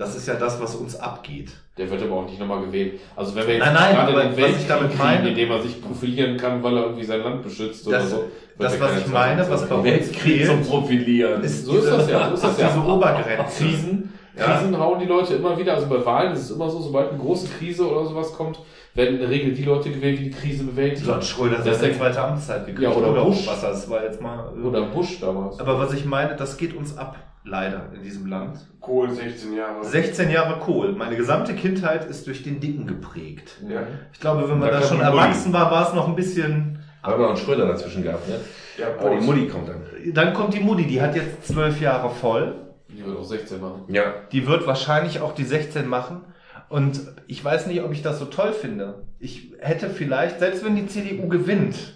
Das 0.00 0.16
ist 0.16 0.26
ja 0.26 0.34
das, 0.34 0.60
was 0.60 0.74
uns 0.74 0.98
abgeht. 0.98 1.50
Der 1.76 1.90
wird 1.90 2.02
aber 2.02 2.16
auch 2.16 2.24
nicht 2.26 2.40
nochmal 2.40 2.62
gewählt. 2.62 2.98
Also 3.14 3.34
wenn 3.34 3.46
wir 3.46 3.54
jetzt 3.54 3.64
Nein, 3.66 3.74
nein, 3.74 3.94
gerade 3.94 4.12
den 4.28 4.36
Weltkrieg 4.36 4.66
damit 4.68 4.88
kriegen, 4.90 5.02
meine- 5.02 5.28
in 5.28 5.34
dem 5.36 5.50
er 5.50 5.62
sich 5.62 5.80
profilieren 5.82 6.36
kann, 6.36 6.62
weil 6.62 6.76
er 6.76 6.82
irgendwie 6.84 7.04
sein 7.04 7.22
Land 7.22 7.42
beschützt 7.42 7.86
oder 7.86 7.98
Das, 7.98 8.10
so. 8.10 8.24
Das, 8.58 8.74
ja 8.74 8.80
was 8.80 8.96
ich 8.98 9.06
meine, 9.08 9.48
was 9.50 9.68
bei 9.68 9.74
uns 9.74 9.84
Weltkrieg 9.84 10.46
zum 10.46 10.62
Profilieren. 10.62 11.42
ist 11.42 11.66
So 11.66 11.76
ist 11.76 11.86
das 11.90 12.10
ja, 12.10 12.28
so 12.28 12.34
ist 12.34 12.44
das 12.44 12.58
ja. 12.58 12.68
diese 12.74 12.80
Obergrenze. 12.86 13.64
Krisen, 13.64 14.12
Ja. 14.36 14.44
Krisen 14.58 14.78
hauen 14.78 14.98
die 15.00 15.06
Leute 15.06 15.34
immer 15.34 15.58
wieder. 15.58 15.74
Also 15.74 15.86
bei 15.86 16.04
Wahlen 16.04 16.32
ist 16.32 16.40
es 16.44 16.50
immer 16.50 16.68
so, 16.70 16.80
sobald 16.80 17.10
eine 17.10 17.18
große 17.18 17.48
Krise 17.58 17.86
oder 17.90 18.06
sowas 18.06 18.32
kommt, 18.32 18.58
werden 18.94 19.14
in 19.16 19.20
der 19.20 19.28
Regel 19.30 19.52
die 19.52 19.64
Leute 19.64 19.90
gewählt, 19.90 20.18
die 20.18 20.24
die 20.24 20.30
Krise 20.30 20.64
bewältigen. 20.64 21.04
George 21.06 21.24
Schröder 21.24 21.58
hat 21.58 21.66
Das 21.66 21.74
ist 21.74 21.80
seine 21.80 21.92
der- 21.92 22.00
zweite 22.00 22.22
Amtszeit 22.22 22.66
gekriegt. 22.66 22.82
Ja, 22.90 22.90
oder 22.96 23.22
Bush. 23.24 23.46
Hochwasser, 23.46 23.68
das 23.68 23.88
war 23.90 24.02
jetzt 24.02 24.20
mal... 24.20 24.50
äh, 24.58 24.66
Oder 24.66 24.82
Bush 24.82 25.20
damals. 25.20 25.60
Aber 25.60 25.78
was 25.78 25.92
ich 25.92 26.04
meine, 26.06 26.36
das 26.36 26.56
geht 26.56 26.74
uns 26.74 26.96
ab, 26.98 27.16
leider, 27.44 27.90
in 27.94 28.02
diesem 28.02 28.26
Land. 28.26 28.58
Kohl 28.80 29.10
16 29.10 29.54
Jahre. 29.54 29.84
16 29.84 30.30
Jahre 30.30 30.58
Kohl. 30.60 30.92
Meine 30.92 31.16
gesamte 31.16 31.54
Kindheit 31.54 32.04
ist 32.04 32.26
durch 32.26 32.42
den 32.42 32.60
Dicken 32.60 32.86
geprägt. 32.86 33.58
Ja. 33.68 33.82
Ich 34.12 34.20
glaube, 34.20 34.48
wenn 34.48 34.58
man 34.58 34.70
Da 34.70 34.80
da 34.80 34.86
schon 34.86 35.00
erwachsen 35.00 35.52
war, 35.52 35.70
war 35.70 35.88
es 35.88 35.94
noch 35.94 36.08
ein 36.08 36.16
bisschen... 36.16 36.78
Haben 37.02 37.14
wir 37.14 37.22
noch 37.22 37.28
einen 37.28 37.38
Schröder 37.38 37.66
dazwischen 37.66 38.02
gehabt, 38.02 38.28
ne? 38.28 38.36
Ja, 38.76 38.88
Aber 38.98 39.16
die. 39.16 39.24
Mutti 39.24 39.48
kommt 39.48 39.68
dann. 39.68 39.82
Dann 40.12 40.34
kommt 40.34 40.52
die 40.52 40.60
Mutti, 40.60 40.86
die 40.86 41.00
hat 41.00 41.16
jetzt 41.16 41.46
zwölf 41.46 41.80
Jahre 41.80 42.10
voll. 42.10 42.54
Die 42.88 43.04
wird 43.04 43.16
auch 43.16 43.24
16 43.24 43.60
machen. 43.60 43.84
Ja. 43.88 44.14
Die 44.32 44.46
wird 44.46 44.66
wahrscheinlich 44.66 45.20
auch 45.20 45.32
die 45.32 45.44
16 45.44 45.86
machen. 45.86 46.22
Und 46.68 47.00
ich 47.26 47.42
weiß 47.44 47.66
nicht, 47.66 47.82
ob 47.82 47.92
ich 47.92 48.02
das 48.02 48.18
so 48.18 48.26
toll 48.26 48.52
finde. 48.52 49.06
Ich 49.18 49.54
hätte 49.60 49.88
vielleicht, 49.88 50.40
selbst 50.40 50.64
wenn 50.64 50.76
die 50.76 50.86
CDU 50.86 51.28
gewinnt, 51.28 51.94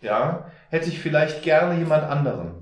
ja, 0.00 0.50
hätte 0.68 0.88
ich 0.88 1.00
vielleicht 1.00 1.42
gerne 1.42 1.78
jemand 1.78 2.04
anderen 2.04 2.61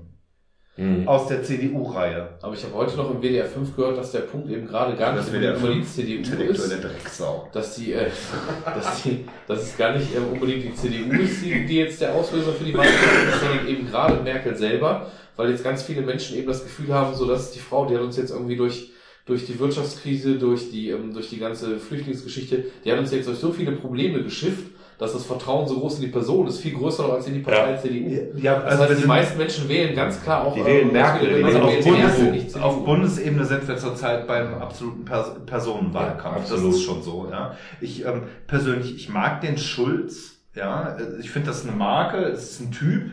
Mhm. 0.81 1.07
aus 1.07 1.27
der 1.27 1.43
CDU-Reihe. 1.43 2.29
Aber 2.41 2.55
ich 2.55 2.63
habe 2.63 2.73
heute 2.73 2.97
noch 2.97 3.11
im 3.11 3.21
WDR 3.21 3.45
5 3.45 3.75
gehört, 3.75 3.99
dass 3.99 4.11
der 4.11 4.21
Punkt 4.21 4.49
eben 4.49 4.67
gerade 4.67 4.95
gar 4.95 5.13
nicht 5.13 5.27
unbedingt 5.27 5.57
die 5.57 5.83
5, 5.83 5.93
CDU 5.93 6.43
ist. 6.43 6.83
Drecksau. 6.83 7.47
Dass 7.53 7.75
die, 7.75 7.93
äh, 7.93 8.07
dass 8.65 9.03
die, 9.03 9.25
dass 9.47 9.61
es 9.61 9.77
gar 9.77 9.95
nicht 9.95 10.15
äh, 10.15 10.17
unbedingt 10.17 10.63
die 10.63 10.73
CDU 10.73 11.11
ist, 11.21 11.45
die, 11.45 11.65
die 11.67 11.75
jetzt 11.75 12.01
der 12.01 12.15
Auslöser 12.15 12.51
für 12.53 12.63
die 12.63 12.73
Wahl 12.73 12.87
ist, 12.87 13.39
sondern 13.39 13.67
eben 13.67 13.87
gerade 13.87 14.23
Merkel 14.23 14.55
selber, 14.55 15.11
weil 15.35 15.51
jetzt 15.51 15.63
ganz 15.63 15.83
viele 15.83 16.01
Menschen 16.01 16.35
eben 16.35 16.47
das 16.47 16.63
Gefühl 16.63 16.91
haben, 16.91 17.13
so 17.13 17.27
dass 17.27 17.51
die 17.51 17.59
Frau, 17.59 17.85
die 17.85 17.95
hat 17.95 18.01
uns 18.01 18.17
jetzt 18.17 18.31
irgendwie 18.31 18.55
durch 18.55 18.91
durch 19.27 19.45
die 19.45 19.59
Wirtschaftskrise, 19.59 20.39
durch 20.39 20.71
die 20.71 20.89
ähm, 20.89 21.13
durch 21.13 21.29
die 21.29 21.37
ganze 21.37 21.77
Flüchtlingsgeschichte, 21.77 22.65
die 22.83 22.91
hat 22.91 22.97
uns 22.97 23.11
jetzt 23.11 23.27
durch 23.27 23.37
so 23.37 23.51
viele 23.51 23.73
Probleme 23.73 24.23
geschifft, 24.23 24.65
dass 25.01 25.13
das 25.13 25.25
Vertrauen 25.25 25.67
so 25.67 25.79
groß 25.79 25.95
in 25.95 26.01
die 26.01 26.07
Person 26.07 26.45
ist, 26.47 26.59
viel 26.59 26.73
größer 26.75 27.01
noch 27.03 27.13
als 27.15 27.27
in 27.27 27.33
die 27.33 27.39
Partei 27.39 27.71
Ja. 27.71 27.77
CDU. 27.77 28.37
Ja, 28.37 28.55
Das 28.59 28.63
also 28.65 28.79
heißt, 28.83 28.89
wir 28.89 28.95
die 28.95 29.01
sind- 29.01 29.07
meisten 29.07 29.37
Menschen 29.39 29.67
wählen 29.67 29.95
ganz 29.95 30.21
klar 30.21 30.45
auch 30.45 30.53
Die 30.53 30.63
wählen 30.63 30.89
äh, 30.89 30.93
Merkel, 30.93 31.43
also 31.43 31.57
die 31.57 31.63
auf, 31.65 31.71
Merkel, 31.73 31.91
Bundes 31.91 32.19
nicht 32.31 32.51
CDU. 32.51 32.63
auf 32.65 32.85
Bundesebene 32.85 33.43
sind 33.45 33.67
wir 33.67 33.77
zurzeit 33.77 34.27
beim 34.27 34.53
absoluten 34.53 35.03
Pers 35.03 35.31
Personenwahlkampf. 35.47 36.35
Ja, 36.35 36.41
das 36.41 36.51
absolut. 36.51 36.75
ist 36.75 36.83
schon 36.83 37.01
so, 37.01 37.27
ja. 37.31 37.55
Ich 37.81 38.05
ähm, 38.05 38.23
persönlich, 38.45 38.95
ich 38.95 39.09
mag 39.09 39.41
den 39.41 39.57
Schulz, 39.57 40.35
ja. 40.55 40.95
Ich 41.19 41.31
finde 41.31 41.47
das 41.47 41.63
eine 41.67 41.75
Marke, 41.75 42.17
es 42.17 42.51
ist 42.51 42.61
ein 42.61 42.71
Typ. 42.71 43.09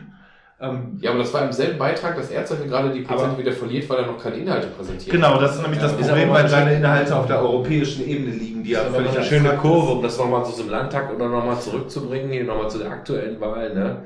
Ähm, 0.61 0.97
Ja, 1.01 1.11
aber 1.11 1.19
das 1.19 1.33
war 1.33 1.45
im 1.45 1.51
selben 1.53 1.77
Beitrag, 1.77 2.15
dass 2.17 2.29
er 2.29 2.41
Beispiel 2.41 2.67
gerade 2.67 2.91
die 2.91 3.01
Prozente 3.01 3.37
wieder 3.37 3.53
verliert, 3.53 3.89
weil 3.89 3.99
er 3.99 4.07
noch 4.07 4.21
keine 4.21 4.37
Inhalte 4.37 4.67
präsentiert. 4.67 5.11
genau, 5.15 5.39
das 5.39 5.55
ist 5.55 5.61
nämlich 5.61 5.79
das 5.79 5.93
ist 5.93 6.07
Problem, 6.07 6.29
weil 6.31 6.47
seine 6.49 6.73
Inhalte 6.75 7.15
auf 7.15 7.27
der 7.27 7.39
europäischen 7.41 8.05
Ebene 8.07 8.31
liegen, 8.31 8.63
die 8.63 8.71
ja 8.71 8.79
Das 8.79 8.89
ist 8.89 8.95
völlig 8.95 9.11
eine 9.15 9.23
schöne 9.23 9.49
Kurve, 9.57 9.91
um 9.93 10.03
das 10.03 10.17
nochmal 10.17 10.43
zu 10.45 10.51
so 10.51 10.61
einem 10.63 10.71
Landtag 10.71 11.13
oder 11.15 11.29
nochmal 11.29 11.59
zurückzubringen, 11.61 12.29
hier 12.29 12.43
nochmal 12.43 12.69
zu 12.69 12.77
der 12.79 12.91
aktuellen 12.91 13.39
Wahl, 13.39 13.73
ne? 13.73 14.03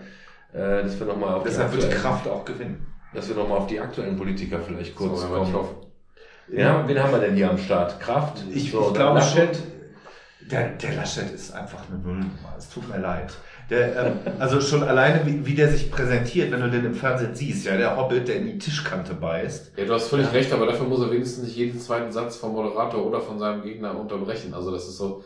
Äh, 0.53 0.83
Dass 0.83 0.99
wir 0.99 1.07
nochmal 1.07 1.33
auf 1.35 1.43
Deshalb 1.43 1.73
wird 1.73 1.89
Kraft 1.91 2.27
auch 2.27 2.45
gewinnen. 2.45 2.85
dass 3.15 3.27
wir 3.27 3.35
nochmal 3.35 3.57
auf 3.57 3.67
die 3.67 3.79
aktuellen 3.79 4.15
Politiker 4.15 4.59
vielleicht 4.59 4.95
kurz 4.95 5.21
So, 5.21 5.27
kommen. 5.27 5.53
hoffe. 5.53 5.75
Ja, 6.51 6.83
wen 6.87 7.01
haben 7.01 7.11
wir 7.13 7.19
denn 7.19 7.35
hier 7.35 7.49
am 7.49 7.57
Start? 7.57 7.99
Kraft? 7.99 8.43
Ich, 8.53 8.71
So, 8.71 8.89
ich 8.89 8.93
glaube 8.93 9.17
Laschet? 9.17 9.55
schon, 9.55 10.49
der, 10.51 10.69
der 10.69 10.93
Laschet 10.95 11.31
ist 11.31 11.51
einfach 11.53 11.79
eine 11.89 11.97
Nullnummer. 11.99 12.53
Es 12.57 12.69
tut 12.69 12.87
mir 12.89 12.99
leid. 12.99 13.33
Der, 13.69 14.05
ähm, 14.05 14.13
also 14.39 14.59
schon 14.61 14.83
alleine, 14.83 15.25
wie, 15.25 15.45
wie 15.45 15.55
der 15.55 15.69
sich 15.69 15.89
präsentiert, 15.89 16.51
wenn 16.51 16.61
du 16.61 16.69
den 16.69 16.85
im 16.85 16.93
Fernsehen 16.95 17.33
siehst, 17.33 17.65
ja, 17.65 17.77
der 17.77 17.95
Hobbit, 17.97 18.27
der 18.27 18.35
in 18.37 18.45
die 18.45 18.57
Tischkante 18.57 19.13
beißt. 19.13 19.71
Ja, 19.77 19.85
du 19.85 19.93
hast 19.93 20.09
völlig 20.09 20.31
recht, 20.33 20.51
aber 20.53 20.65
dafür 20.65 20.85
muss 20.85 21.01
er 21.01 21.11
wenigstens 21.11 21.45
nicht 21.45 21.55
jeden 21.55 21.79
zweiten 21.79 22.11
Satz 22.11 22.35
vom 22.35 22.53
Moderator 22.53 23.05
oder 23.05 23.21
von 23.21 23.39
seinem 23.39 23.63
Gegner 23.63 23.97
unterbrechen. 23.99 24.53
Also 24.53 24.71
das 24.71 24.87
ist 24.87 24.97
so, 24.97 25.23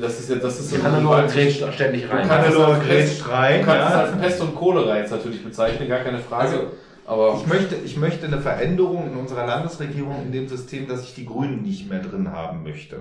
das 0.00 0.20
ist 0.20 0.30
ja, 0.30 0.36
das 0.36 0.60
ist 0.60 0.70
so 0.70 0.82
Hannelore 0.82 1.26
grätscht 1.26 1.64
ständig 1.72 2.10
rein. 2.10 2.28
Hannelore 2.28 2.78
grätscht 2.78 3.18
Pest- 3.22 3.28
rein, 3.30 3.60
Du 3.60 3.66
kannst 3.66 3.80
ja. 3.94 4.04
es 4.04 4.10
als 4.12 4.20
Pest- 4.20 4.40
und 4.42 4.54
Cholera 4.54 4.98
natürlich 5.00 5.42
bezeichnen, 5.42 5.88
gar 5.88 6.00
keine 6.00 6.18
Frage. 6.18 6.48
Also, 6.48 6.66
aber 7.06 7.38
Ich 7.40 7.46
möchte, 7.46 7.74
ich 7.74 7.96
möchte 7.96 8.26
eine 8.26 8.38
Veränderung 8.38 9.10
in 9.10 9.16
unserer 9.18 9.46
Landesregierung 9.46 10.22
in 10.26 10.30
dem 10.30 10.46
System, 10.46 10.86
dass 10.86 11.02
ich 11.04 11.14
die 11.14 11.26
Grünen 11.26 11.62
nicht 11.62 11.88
mehr 11.90 12.00
drin 12.00 12.30
haben 12.30 12.62
möchte. 12.62 13.00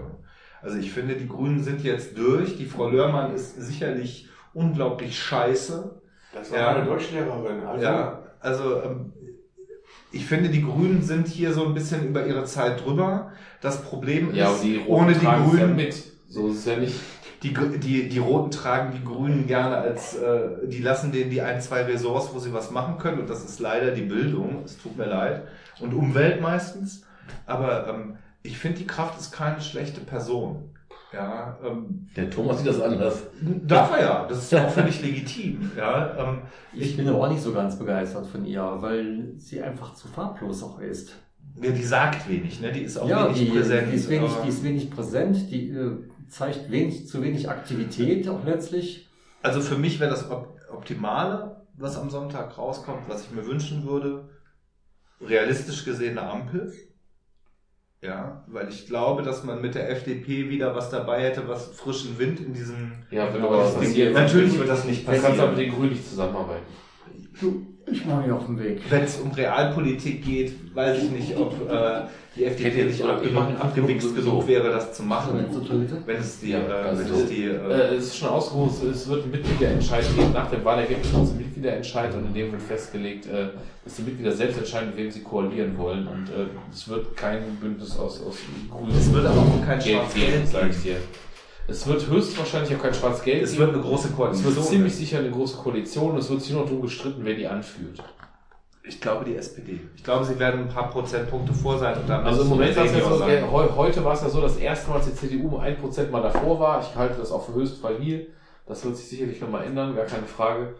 Also 0.62 0.78
ich 0.78 0.92
finde, 0.92 1.16
die 1.16 1.28
Grünen 1.28 1.64
sind 1.64 1.82
jetzt 1.84 2.18
durch. 2.18 2.58
Die 2.58 2.66
Frau 2.66 2.90
Lörmann 2.90 3.34
ist 3.34 3.56
sicherlich 3.62 4.28
unglaublich 4.54 5.18
scheiße. 5.20 6.02
Das 6.34 6.52
war 6.52 6.60
Ja. 6.60 6.74
meine 6.74 6.86
Deutschlehrerin. 6.86 7.64
Also, 7.66 7.84
Ja, 7.84 8.20
also 8.40 8.82
ähm, 8.84 9.14
ich 10.12 10.26
finde, 10.26 10.50
die 10.50 10.64
Grünen 10.64 11.02
sind 11.02 11.28
hier 11.28 11.54
so 11.54 11.66
ein 11.66 11.74
bisschen 11.74 12.08
über 12.08 12.26
ihre 12.26 12.44
Zeit 12.46 12.84
drüber. 12.86 13.32
Das 13.62 13.82
Problem 13.84 14.34
ja, 14.34 14.52
ist, 14.52 14.64
die 14.64 14.82
ohne 14.88 15.12
die 15.14 15.18
es 15.18 15.24
ja 15.24 15.38
Grünen, 15.44 15.76
mit. 15.76 16.04
So 16.28 16.50
ist 16.50 16.58
es 16.60 16.66
ja 16.66 16.78
nicht. 16.78 16.96
die, 17.44 17.54
die, 17.80 18.10
die 18.10 18.18
Roten 18.20 18.52
tragen 18.52 18.92
die 18.98 19.04
Grünen 19.04 19.48
gerne 19.48 19.78
als, 19.78 20.16
äh, 20.18 20.68
die 20.68 20.82
lassen 20.82 21.12
denen 21.12 21.30
die 21.32 21.42
ein, 21.42 21.62
zwei 21.62 21.84
Ressorts, 21.84 22.34
wo 22.34 22.40
sie 22.40 22.54
was 22.54 22.70
machen 22.72 22.98
können. 22.98 23.20
Und 23.20 23.30
das 23.30 23.44
ist 23.46 23.60
leider 23.60 23.92
die 23.92 24.02
Bildung. 24.04 24.64
Es 24.66 24.78
tut 24.78 24.98
mir 24.98 25.06
leid. 25.06 25.44
Und 25.80 25.94
Umwelt 25.94 26.42
meistens. 26.42 27.04
Aber 27.46 27.88
ähm, 27.88 28.18
ich 28.50 28.58
finde, 28.58 28.80
die 28.80 28.88
Kraft 28.88 29.20
ist 29.20 29.32
keine 29.32 29.62
schlechte 29.62 30.02
Person. 30.02 30.76
Ja, 31.12 31.58
ähm, 31.66 32.08
Der 32.16 32.30
Thomas 32.30 32.58
sieht 32.60 32.68
das 32.68 32.82
anders. 32.82 33.24
darf 33.66 33.92
er 33.94 34.02
ja. 34.02 34.26
Das 34.28 34.38
ist 34.44 34.54
auch 34.56 34.70
völlig 34.70 35.02
legitim. 35.02 35.72
Ja, 35.76 36.16
ähm, 36.18 36.42
Ich 36.74 36.96
bin 36.98 37.08
aber 37.08 37.26
auch 37.26 37.32
nicht 37.32 37.42
so 37.42 37.52
ganz 37.52 37.78
begeistert 37.80 38.28
von 38.28 38.46
ihr, 38.46 38.62
weil 38.80 39.34
sie 39.38 39.62
einfach 39.62 39.96
zu 39.96 40.08
farblos 40.08 40.62
auch 40.62 40.80
ist. 40.80 41.16
ja, 41.62 41.72
die 41.72 41.84
sagt 41.84 42.30
wenig, 42.30 42.62
ne? 42.62 42.72
Die 42.72 42.82
ist 42.82 42.98
auch 42.98 43.10
ja, 43.10 43.26
wenig 43.26 43.40
die, 43.40 43.58
präsent. 43.58 43.88
die, 43.92 43.96
ist 43.96 44.10
wenig, 44.10 44.32
aber- 44.32 44.44
die 44.44 44.50
ist 44.50 44.64
wenig 44.64 44.92
präsent, 44.92 45.50
die 45.52 45.70
äh, 45.72 45.98
zeigt 46.28 46.70
wenig, 46.70 47.08
zu 47.08 47.24
wenig 47.24 47.50
Aktivität 47.50 48.30
auch 48.30 48.46
letztlich. 48.46 49.10
Also 49.42 49.62
für 49.62 49.78
mich 49.80 50.00
wäre 50.00 50.12
das 50.12 50.30
Op 50.30 50.60
Optimale, 50.72 51.66
was 51.76 51.98
am 51.98 52.12
Sonntag 52.12 52.56
rauskommt, 52.58 53.10
was 53.10 53.24
ich 53.24 53.32
mir 53.32 53.46
wünschen 53.48 53.84
würde, 53.88 54.30
realistisch 55.22 55.84
gesehen 55.86 56.18
eine 56.20 56.30
Ampel. 56.30 56.72
Ja, 58.02 58.44
weil 58.48 58.70
ich 58.70 58.88
glaube, 58.88 59.24
dass 59.24 59.44
man 59.44 59.62
mit 59.62 59.76
der 59.76 59.90
FDP 59.90 60.50
wieder 60.50 60.74
was 60.74 60.90
dabei 60.90 61.22
hätte, 61.22 61.48
was 61.50 61.68
frischen 61.68 62.18
Wind 62.18 62.40
in 62.40 62.54
diesem. 62.54 62.94
Ja, 63.12 63.34
wenn 63.34 63.42
Aber 63.42 63.58
das 63.58 63.76
passiert. 63.76 64.14
Natürlich 64.14 64.58
wird 64.58 64.70
das 64.70 64.86
nicht 64.86 65.06
Dann 65.06 65.22
kannst 65.22 65.38
du 65.38 65.44
aber 65.44 65.52
passieren. 65.52 65.56
mit 65.58 65.66
den 65.68 65.76
Grünen 65.76 65.92
nicht 65.92 66.08
zusammenarbeiten. 66.10 66.64
Du, 67.42 67.66
ich 67.92 68.06
mache 68.06 68.22
mich 68.22 68.32
auf 68.32 68.46
den 68.46 68.60
Weg. 68.60 68.82
Wenn 68.90 69.04
es 69.04 69.18
um 69.20 69.32
Realpolitik 69.32 70.24
geht, 70.24 70.74
weiß 70.74 71.04
ich 71.04 71.12
nicht, 71.12 71.38
ob 71.38 71.54
äh, 71.70 72.04
die 72.40 72.46
Hätte 72.46 72.64
FDP 72.64 72.84
jetzt 72.84 72.92
nicht 73.00 73.04
auch 73.04 73.22
jemand 73.24 73.60
abgewichst 73.62 74.16
genug 74.16 74.48
wäre, 74.48 74.70
das 74.70 74.94
zu 74.94 75.04
machen. 75.04 75.46
Wenn 76.06 76.16
es 76.18 76.40
die, 76.40 76.52
Ja, 76.52 76.60
äh, 76.60 76.72
also 76.72 77.04
wenn 77.04 77.14
es 77.22 77.30
die 77.30 77.44
äh, 77.46 77.50
Äh, 77.56 77.96
es 77.96 78.06
ist 78.06 78.18
schon 78.18 78.30
ausgerufen, 78.30 78.90
es 78.92 79.08
wird 79.10 79.24
einen 79.24 79.32
Mitgliederentscheid 79.32 80.06
geben. 80.16 80.32
Nach 80.34 80.50
dem 80.50 80.64
Wahlergebnis 80.64 81.12
wird 81.14 81.24
es 81.24 81.30
einen 81.32 81.40
Mitgliederentscheid 81.40 82.14
und 82.16 82.26
in 82.28 82.34
dem 82.34 82.52
wird 82.52 82.62
festgelegt, 82.62 83.26
äh, 83.28 83.50
dass 83.84 83.96
die 83.96 84.04
Mitglieder 84.04 84.32
selbst 84.32 84.58
entscheiden, 84.58 84.90
mit 84.90 84.98
wem 84.98 85.12
sie 85.12 85.22
koalieren 85.22 85.78
wollen. 85.78 86.08
Und 86.08 86.30
äh, 86.30 86.48
es 86.72 86.88
wird 86.88 87.16
kein 87.18 87.42
Bündnis 87.62 87.98
aus, 87.98 88.24
aus 88.24 88.38
Grünen 88.72 88.96
es 88.98 89.12
wird 89.12 89.26
aber 89.26 89.40
auch 89.42 89.66
kein 89.66 89.82
Schwarz-Gelb 89.82 90.46
sage 90.46 90.70
ich 90.70 90.82
dir. 90.82 90.96
Es 91.68 91.86
wird 91.86 92.10
höchstwahrscheinlich 92.10 92.76
auch 92.76 92.82
kein 92.82 92.94
Schwarz-Gelb 92.94 93.44
Es 93.44 93.58
wird 93.58 93.74
eine 93.74 93.82
große 93.82 94.08
es 94.08 94.16
Koalition. 94.16 94.56
wird 94.56 94.66
ziemlich 94.66 94.96
sicher 94.96 95.20
eine 95.20 95.30
große 95.30 95.58
Koalition. 95.58 96.18
Es 96.18 96.30
wird 96.30 96.42
sich 96.42 96.52
nur 96.52 96.62
noch 96.62 96.68
darum 96.70 96.82
gestritten, 96.82 97.22
wer 97.24 97.36
die 97.36 97.48
anführt. 97.48 98.02
Ich 98.90 99.00
glaube 99.00 99.24
die 99.24 99.36
SPD. 99.36 99.80
Ich 99.96 100.04
glaube, 100.04 100.26
sie 100.26 100.40
werden 100.40 100.62
ein 100.62 100.68
paar 100.68 100.90
Prozentpunkte 100.90 101.54
vor 101.54 101.78
sein 101.78 101.96
und 101.96 102.10
dann 102.10 102.26
Also 102.26 102.42
im 102.42 102.50
Moment 102.50 102.76
war 102.76 102.86
es 102.86 102.92
ja 102.92 103.02
so, 103.02 103.76
heute 103.76 104.04
war 104.04 104.14
es 104.14 104.22
ja 104.24 104.30
so, 104.30 104.42
das 104.42 104.58
erste 104.58 104.90
Mal, 104.90 104.98
dass 104.98 105.06
die 105.06 105.16
CDU 105.16 105.48
um 105.48 105.60
ein 105.60 105.78
Prozent 105.78 106.12
mal 106.12 106.24
davor 106.24 106.60
war. 106.60 106.82
Ich 106.82 106.96
halte 106.96 107.20
das 107.20 107.32
auch 107.32 107.46
für 107.46 107.54
höchst 107.54 107.78
fragil. 107.78 108.34
Das 108.66 108.84
wird 108.84 108.98
sich 108.98 109.08
sicherlich 109.08 109.40
nochmal 109.42 109.66
ändern, 109.66 109.96
gar 109.96 110.06
keine 110.06 110.26
Frage. 110.26 110.74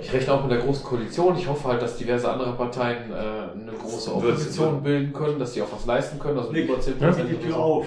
Ich 0.00 0.10
rechne 0.10 0.32
auch 0.32 0.42
mit 0.42 0.52
der 0.52 0.60
großen 0.60 0.84
Koalition. 0.84 1.36
Ich 1.36 1.46
hoffe 1.46 1.68
halt, 1.68 1.82
dass 1.82 1.98
diverse 1.98 2.32
andere 2.32 2.54
Parteien 2.54 3.12
äh, 3.12 3.14
eine 3.14 3.72
große 3.78 4.14
Opposition 4.14 4.82
bilden 4.82 5.12
können, 5.12 5.38
dass 5.38 5.52
die 5.52 5.60
auch 5.60 5.70
was 5.70 5.84
leisten 5.84 6.18
können. 6.18 6.38
Also 6.38 6.50
Nick, 6.50 6.64
über 6.64 6.80
10 6.80 6.94
mach 6.98 7.14
die 7.14 7.36
Tür 7.36 7.56
auf. 7.58 7.86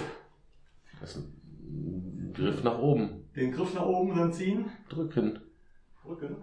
Das 1.01 1.15
ist 1.15 1.17
ein 1.17 2.31
Griff 2.31 2.63
nach 2.63 2.77
oben. 2.77 3.27
Den 3.35 3.51
Griff 3.51 3.73
nach 3.73 3.87
oben 3.87 4.15
dann 4.15 4.31
ziehen. 4.31 4.69
Drücken. 4.87 5.39
Drücken. 6.03 6.35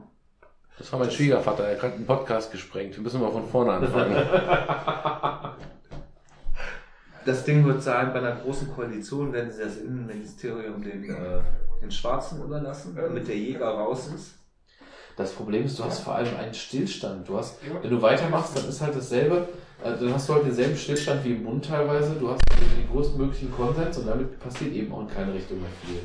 Das 0.82 0.90
war 0.92 0.98
mein 0.98 1.12
Schwiegervater, 1.12 1.62
er 1.64 1.74
hat 1.74 1.80
gerade 1.80 1.94
einen 1.94 2.06
Podcast 2.06 2.50
gesprengt. 2.50 2.96
Wir 2.96 3.02
müssen 3.04 3.20
mal 3.20 3.30
von 3.30 3.46
vorne 3.46 3.72
anfangen. 3.74 4.16
Das 7.24 7.44
Ding 7.44 7.64
wird 7.64 7.80
sein, 7.80 8.12
bei 8.12 8.18
einer 8.18 8.34
großen 8.34 8.74
Koalition 8.74 9.32
werden 9.32 9.48
sie 9.52 9.62
das 9.62 9.76
Innenministerium 9.76 10.82
den, 10.82 11.04
äh, 11.04 11.38
den 11.80 11.92
Schwarzen 11.92 12.42
überlassen, 12.42 12.96
damit 13.00 13.28
der 13.28 13.36
Jäger 13.36 13.68
raus 13.68 14.08
ist. 14.12 14.34
Das 15.16 15.30
Problem 15.32 15.64
ist, 15.64 15.78
du 15.78 15.84
hast 15.84 16.00
vor 16.00 16.16
allem 16.16 16.36
einen 16.36 16.52
Stillstand. 16.52 17.28
Du 17.28 17.38
hast, 17.38 17.58
wenn 17.80 17.90
du 17.90 18.02
weitermachst, 18.02 18.56
dann 18.58 18.68
ist 18.68 18.80
halt 18.80 18.96
dasselbe. 18.96 19.46
äh, 19.84 19.92
Dann 19.96 20.12
hast 20.12 20.28
du 20.28 20.34
halt 20.34 20.46
denselben 20.46 20.76
Stillstand 20.76 21.24
wie 21.24 21.30
im 21.34 21.44
Bund 21.44 21.64
teilweise. 21.64 22.14
Du 22.18 22.28
hast 22.28 22.40
den 22.50 22.90
größtmöglichen 22.90 23.52
Konsens 23.52 23.98
und 23.98 24.08
damit 24.08 24.40
passiert 24.40 24.72
eben 24.74 24.92
auch 24.92 25.02
in 25.02 25.08
keine 25.08 25.32
Richtung 25.32 25.60
mehr 25.60 25.70
viel. 25.86 26.00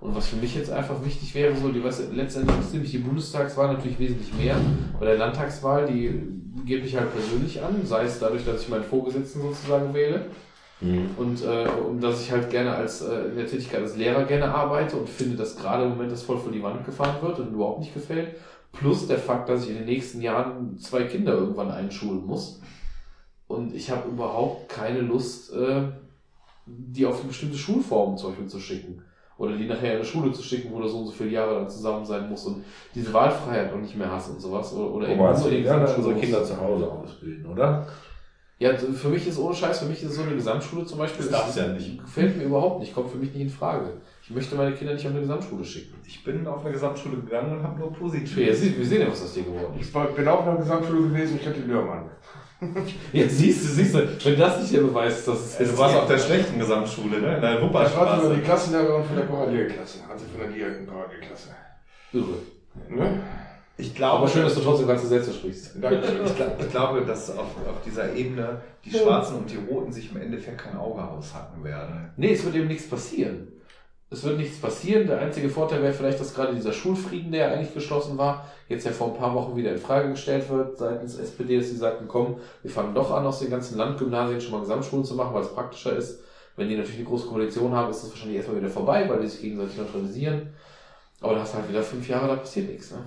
Und 0.00 0.14
was 0.14 0.28
für 0.28 0.36
mich 0.36 0.54
jetzt 0.54 0.70
einfach 0.70 1.04
wichtig 1.04 1.34
wäre, 1.34 1.54
so, 1.54 1.68
die, 1.68 1.84
was 1.84 2.02
letztendlich 2.12 2.58
ist 2.58 2.72
nämlich 2.72 2.90
die 2.90 2.98
Bundestagswahl 2.98 3.74
natürlich 3.74 3.98
wesentlich 3.98 4.32
mehr. 4.34 4.56
Bei 4.98 5.04
der 5.04 5.18
Landtagswahl, 5.18 5.86
die 5.86 6.22
geht 6.64 6.82
mich 6.82 6.96
halt 6.96 7.12
persönlich 7.12 7.62
an, 7.62 7.84
sei 7.84 8.04
es 8.04 8.18
dadurch, 8.18 8.44
dass 8.44 8.62
ich 8.62 8.68
meinen 8.68 8.84
Vorgesetzten 8.84 9.42
sozusagen 9.42 9.92
wähle. 9.92 10.26
Und 11.18 11.44
äh, 11.44 11.68
um 11.86 12.00
dass 12.00 12.22
ich 12.22 12.32
halt 12.32 12.48
gerne 12.48 12.74
als 12.74 13.02
äh, 13.02 13.26
in 13.26 13.36
der 13.36 13.46
Tätigkeit 13.46 13.82
als 13.82 13.96
Lehrer 13.96 14.24
gerne 14.24 14.54
arbeite 14.54 14.96
und 14.96 15.08
finde, 15.08 15.36
dass 15.36 15.56
gerade 15.56 15.84
im 15.84 15.90
Moment 15.90 16.10
das 16.10 16.22
voll 16.22 16.38
vor 16.38 16.50
die 16.50 16.62
Wand 16.62 16.86
gefahren 16.86 17.20
wird 17.20 17.38
und 17.38 17.52
überhaupt 17.52 17.80
nicht 17.80 17.92
gefällt. 17.92 18.36
Plus 18.72 19.06
der 19.06 19.18
Fakt, 19.18 19.50
dass 19.50 19.64
ich 19.64 19.70
in 19.70 19.76
den 19.76 19.84
nächsten 19.84 20.22
Jahren 20.22 20.78
zwei 20.78 21.04
Kinder 21.04 21.34
irgendwann 21.34 21.70
einschulen 21.70 22.24
muss. 22.24 22.62
Und 23.46 23.74
ich 23.74 23.90
habe 23.90 24.08
überhaupt 24.08 24.70
keine 24.70 25.00
Lust, 25.00 25.52
äh, 25.52 25.82
die 26.64 27.04
auf 27.04 27.18
eine 27.18 27.28
bestimmte 27.28 27.58
Schulform 27.58 28.16
zum 28.16 28.30
Beispiel 28.30 28.48
zu 28.48 28.60
schicken. 28.60 29.02
Oder 29.40 29.56
die 29.56 29.66
nachher 29.66 29.92
in 29.92 29.96
eine 29.96 30.04
Schule 30.04 30.30
zu 30.32 30.42
schicken, 30.42 30.70
wo 30.70 30.82
du 30.82 30.86
so 30.86 30.98
und 30.98 31.06
so 31.06 31.12
viele 31.12 31.30
Jahre 31.30 31.54
dann 31.54 31.70
zusammen 31.70 32.04
sein 32.04 32.28
musst 32.28 32.46
und 32.46 32.62
diese 32.94 33.10
Wahlfreiheit 33.10 33.72
noch 33.72 33.80
nicht 33.80 33.96
mehr 33.96 34.12
hast 34.12 34.28
und 34.28 34.38
sowas. 34.38 34.70
Oder, 34.74 34.90
oder 34.92 35.06
Thomas, 35.06 35.38
unbedingt 35.38 35.64
wir 35.64 35.70
werden 35.70 35.94
unsere. 35.96 36.14
Kinder 36.14 36.44
zu 36.44 36.60
Hause 36.60 36.92
ausbilden, 36.92 37.46
oder? 37.46 37.86
Ja, 38.58 38.76
für 38.76 39.08
mich 39.08 39.26
ist 39.26 39.38
ohne 39.38 39.54
Scheiß, 39.54 39.78
für 39.78 39.86
mich 39.86 40.02
ist 40.02 40.12
so 40.12 40.22
eine 40.24 40.34
Gesamtschule 40.34 40.84
zum 40.84 40.98
Beispiel. 40.98 41.24
Das 41.24 41.32
darf's 41.32 41.56
ja 41.56 41.68
nicht. 41.68 41.98
Gefällt 41.98 42.36
mir 42.36 42.44
überhaupt 42.44 42.80
nicht, 42.80 42.94
kommt 42.94 43.10
für 43.10 43.16
mich 43.16 43.32
nicht 43.32 43.40
in 43.40 43.48
Frage. 43.48 43.94
Ich 44.22 44.28
möchte 44.28 44.56
meine 44.56 44.74
Kinder 44.74 44.92
nicht 44.92 45.06
auf 45.06 45.12
eine 45.12 45.22
Gesamtschule 45.22 45.64
schicken. 45.64 45.94
Ich 46.06 46.22
bin 46.22 46.46
auf 46.46 46.62
eine 46.62 46.74
Gesamtschule 46.74 47.16
gegangen 47.16 47.56
und 47.56 47.62
habe 47.62 47.80
nur 47.80 47.90
positiv. 47.94 48.36
Ja, 48.36 48.48
wir 48.48 48.54
sehen 48.54 49.00
ja, 49.00 49.10
was 49.10 49.22
aus 49.22 49.32
dir 49.32 49.44
geworden 49.44 49.72
ist. 49.80 49.86
Ich 49.86 50.14
bin 50.14 50.28
auch 50.28 50.40
in 50.40 50.52
der 50.52 50.56
Gesamtschule 50.56 51.08
gewesen, 51.08 51.38
ich 51.40 51.48
hatte 51.48 51.60
Lörmann. 51.60 52.10
Ja, 53.12 53.28
siehst 53.28 53.64
du, 53.64 53.68
siehst 53.68 53.94
du, 53.94 54.06
wenn 54.24 54.38
das 54.38 54.60
nicht 54.60 54.74
der 54.74 54.80
Beweis 54.82 55.18
ist, 55.18 55.28
dass 55.28 55.38
es 55.46 55.56
Also, 55.56 55.72
du 55.72 55.78
warst 55.78 55.96
auf 55.96 56.06
der 56.08 56.18
schlechten 56.18 56.58
Gesamtschule, 56.58 57.20
ne? 57.20 57.36
In 57.36 57.40
der 57.40 57.54
Ich 57.56 57.62
war 57.62 57.88
sogar 57.88 58.18
die 58.18 58.22
Wupperstraße. 58.24 58.40
Klassenlehrerin 58.42 59.04
von 59.04 59.16
der 59.16 59.22
Parallelklasse, 59.24 59.98
also 60.10 60.24
von 60.26 60.40
der 60.40 60.48
direkten 60.50 60.86
Parallelklasse. 60.86 61.48
Irre. 62.12 62.34
Ne? 62.88 63.20
Ich 63.76 63.94
glaube, 63.94 64.18
Aber 64.18 64.28
schön, 64.28 64.42
dass 64.42 64.54
du 64.54 64.60
trotzdem 64.60 64.86
ganze 64.88 65.06
Sätze 65.06 65.32
sprichst. 65.32 65.72
Danke. 65.80 66.02
Ich, 66.24 66.32
gla- 66.32 66.60
ich 66.60 66.70
glaube, 66.70 67.00
dass 67.06 67.30
auf, 67.30 67.46
auf 67.66 67.80
dieser 67.86 68.12
Ebene 68.14 68.60
die 68.84 68.90
Schwarzen 68.90 69.36
und 69.36 69.50
die 69.50 69.56
Roten 69.56 69.90
sich 69.90 70.10
im 70.10 70.20
Endeffekt 70.20 70.58
kein 70.58 70.76
Auge 70.76 71.02
aushacken 71.02 71.64
werden. 71.64 72.10
Nee, 72.18 72.32
es 72.32 72.44
wird 72.44 72.54
eben 72.56 72.68
nichts 72.68 72.88
passieren. 72.90 73.48
Es 74.12 74.24
wird 74.24 74.38
nichts 74.38 74.60
passieren. 74.60 75.06
Der 75.06 75.20
einzige 75.20 75.48
Vorteil 75.48 75.82
wäre 75.82 75.92
vielleicht, 75.92 76.18
dass 76.18 76.34
gerade 76.34 76.52
dieser 76.52 76.72
Schulfrieden, 76.72 77.30
der 77.30 77.48
ja 77.48 77.54
eigentlich 77.54 77.74
geschlossen 77.74 78.18
war, 78.18 78.50
jetzt 78.68 78.84
ja 78.84 78.90
vor 78.90 79.08
ein 79.08 79.16
paar 79.16 79.34
Wochen 79.34 79.56
wieder 79.56 79.70
in 79.70 79.78
Frage 79.78 80.10
gestellt 80.10 80.48
wird 80.48 80.78
seitens 80.78 81.16
SPD, 81.16 81.58
dass 81.58 81.68
sie 81.68 81.76
sagten, 81.76 82.08
komm, 82.08 82.38
wir 82.62 82.70
fangen 82.70 82.92
doch 82.92 83.12
an, 83.12 83.24
aus 83.24 83.38
den 83.38 83.50
ganzen 83.50 83.78
Landgymnasien 83.78 84.40
schon 84.40 84.52
mal 84.52 84.60
Gesamtschulen 84.60 85.04
zu 85.04 85.14
machen, 85.14 85.32
weil 85.32 85.42
es 85.42 85.54
praktischer 85.54 85.96
ist. 85.96 86.24
Wenn 86.56 86.68
die 86.68 86.76
natürlich 86.76 86.98
eine 86.98 87.08
große 87.08 87.28
Koalition 87.28 87.72
haben, 87.72 87.90
ist 87.90 88.02
das 88.02 88.10
wahrscheinlich 88.10 88.38
erstmal 88.38 88.58
wieder 88.58 88.68
vorbei, 88.68 89.08
weil 89.08 89.20
die 89.20 89.28
sich 89.28 89.42
gegenseitig 89.42 89.78
neutralisieren. 89.78 90.52
Aber 91.20 91.34
da 91.34 91.40
hast 91.42 91.54
du 91.54 91.58
halt 91.58 91.68
wieder 91.68 91.82
fünf 91.82 92.08
Jahre, 92.08 92.26
da 92.26 92.36
passiert 92.36 92.68
nichts. 92.68 92.90
Ne? 92.90 92.98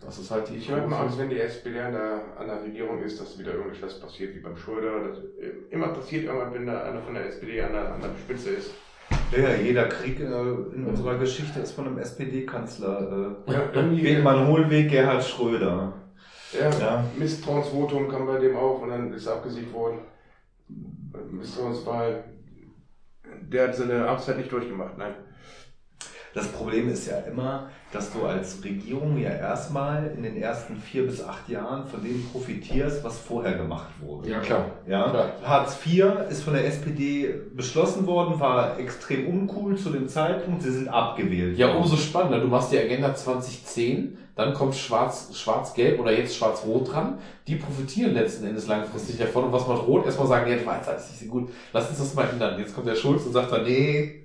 Das 0.00 0.18
ist 0.18 0.30
halt 0.30 0.48
die 0.48 0.56
Ich 0.56 0.70
habe 0.70 0.82
immer 0.82 1.00
Angst, 1.00 1.18
wenn 1.18 1.28
die 1.28 1.40
SPD 1.40 1.78
an 1.80 1.92
der, 1.92 2.22
an 2.38 2.46
der 2.46 2.62
Regierung 2.62 3.02
ist, 3.02 3.20
dass 3.20 3.36
wieder 3.38 3.54
irgendetwas 3.54 3.98
passiert, 3.98 4.34
wie 4.34 4.40
beim 4.40 4.56
Schröder. 4.56 5.08
Das, 5.08 5.18
äh, 5.18 5.52
immer 5.70 5.88
passiert 5.88 6.24
irgendwann, 6.24 6.54
wenn 6.54 6.66
da 6.66 6.84
einer 6.84 7.02
von 7.02 7.14
der 7.14 7.26
SPD 7.26 7.60
an 7.60 7.72
der, 7.72 7.94
an 7.94 8.00
der 8.00 8.10
Spitze 8.16 8.50
ist. 8.50 8.70
Ja, 9.36 9.54
jeder 9.54 9.84
Krieg 9.88 10.18
äh, 10.20 10.24
in 10.24 10.86
unserer 10.86 11.16
Geschichte 11.18 11.60
ist 11.60 11.72
von 11.72 11.86
einem 11.86 11.98
SPD-Kanzler. 11.98 13.36
Äh, 13.46 13.52
Ja, 13.52 14.22
man 14.22 14.46
Hohlweg 14.48 14.90
Gerhard 14.90 15.24
Schröder. 15.24 15.92
Ja, 16.52 16.70
Ja. 16.78 17.04
Misstrauensvotum 17.16 18.08
kam 18.08 18.26
bei 18.26 18.38
dem 18.38 18.56
auch 18.56 18.82
und 18.82 18.88
dann 18.90 19.12
ist 19.12 19.26
er 19.26 19.34
abgesiegt 19.34 19.72
worden. 19.72 19.98
Misstrauenswahl. 21.30 22.24
Der 23.42 23.68
hat 23.68 23.76
seine 23.76 24.06
Amtszeit 24.08 24.38
nicht 24.38 24.50
durchgemacht, 24.50 24.98
nein. 24.98 25.14
Das 26.32 26.46
Problem 26.48 26.88
ist 26.88 27.08
ja 27.08 27.18
immer, 27.30 27.70
dass 27.92 28.12
du 28.12 28.24
als 28.24 28.62
Regierung 28.62 29.18
ja 29.18 29.30
erstmal 29.30 30.12
in 30.16 30.22
den 30.22 30.36
ersten 30.36 30.76
vier 30.76 31.04
bis 31.04 31.22
acht 31.22 31.48
Jahren 31.48 31.88
von 31.88 32.02
dem 32.04 32.24
profitierst, 32.30 33.02
was 33.02 33.18
vorher 33.18 33.54
gemacht 33.54 33.90
wurde. 34.00 34.30
Ja, 34.30 34.38
klar. 34.38 34.66
Ja? 34.86 35.10
Klar. 35.10 35.32
Hartz 35.42 35.76
IV 35.84 36.04
ist 36.30 36.44
von 36.44 36.54
der 36.54 36.66
SPD 36.66 37.34
beschlossen 37.54 38.06
worden, 38.06 38.38
war 38.38 38.78
extrem 38.78 39.26
uncool 39.26 39.76
zu 39.76 39.90
dem 39.90 40.08
Zeitpunkt, 40.08 40.62
sie 40.62 40.70
sind 40.70 40.88
abgewählt. 40.88 41.58
Ja, 41.58 41.74
umso 41.74 41.96
spannender. 41.96 42.38
Du 42.38 42.46
machst 42.46 42.70
die 42.70 42.78
Agenda 42.78 43.12
2010, 43.12 44.16
dann 44.36 44.54
kommt 44.54 44.76
Schwarz, 44.76 45.36
Schwarz-Gelb 45.36 45.98
oder 45.98 46.12
jetzt 46.12 46.36
Schwarz-Rot 46.36 46.92
dran. 46.92 47.18
Die 47.48 47.56
profitieren 47.56 48.14
letzten 48.14 48.46
Endes 48.46 48.68
langfristig 48.68 49.18
davon. 49.18 49.44
Und 49.44 49.52
was 49.52 49.66
macht 49.66 49.86
Rot? 49.86 50.06
Erstmal 50.06 50.28
sagen, 50.28 50.48
ja, 50.48 50.56
die 50.56 50.64
war 50.64 50.76
jetzt 50.76 50.88
alles 50.88 51.10
nicht 51.10 51.20
so 51.20 51.26
gut. 51.26 51.50
Lass 51.72 51.88
uns 51.88 51.98
das 51.98 52.14
mal 52.14 52.28
ändern. 52.28 52.58
Jetzt 52.58 52.74
kommt 52.74 52.86
der 52.86 52.94
Schulz 52.94 53.26
und 53.26 53.32
sagt 53.32 53.50
dann, 53.50 53.64
nee, 53.64 54.20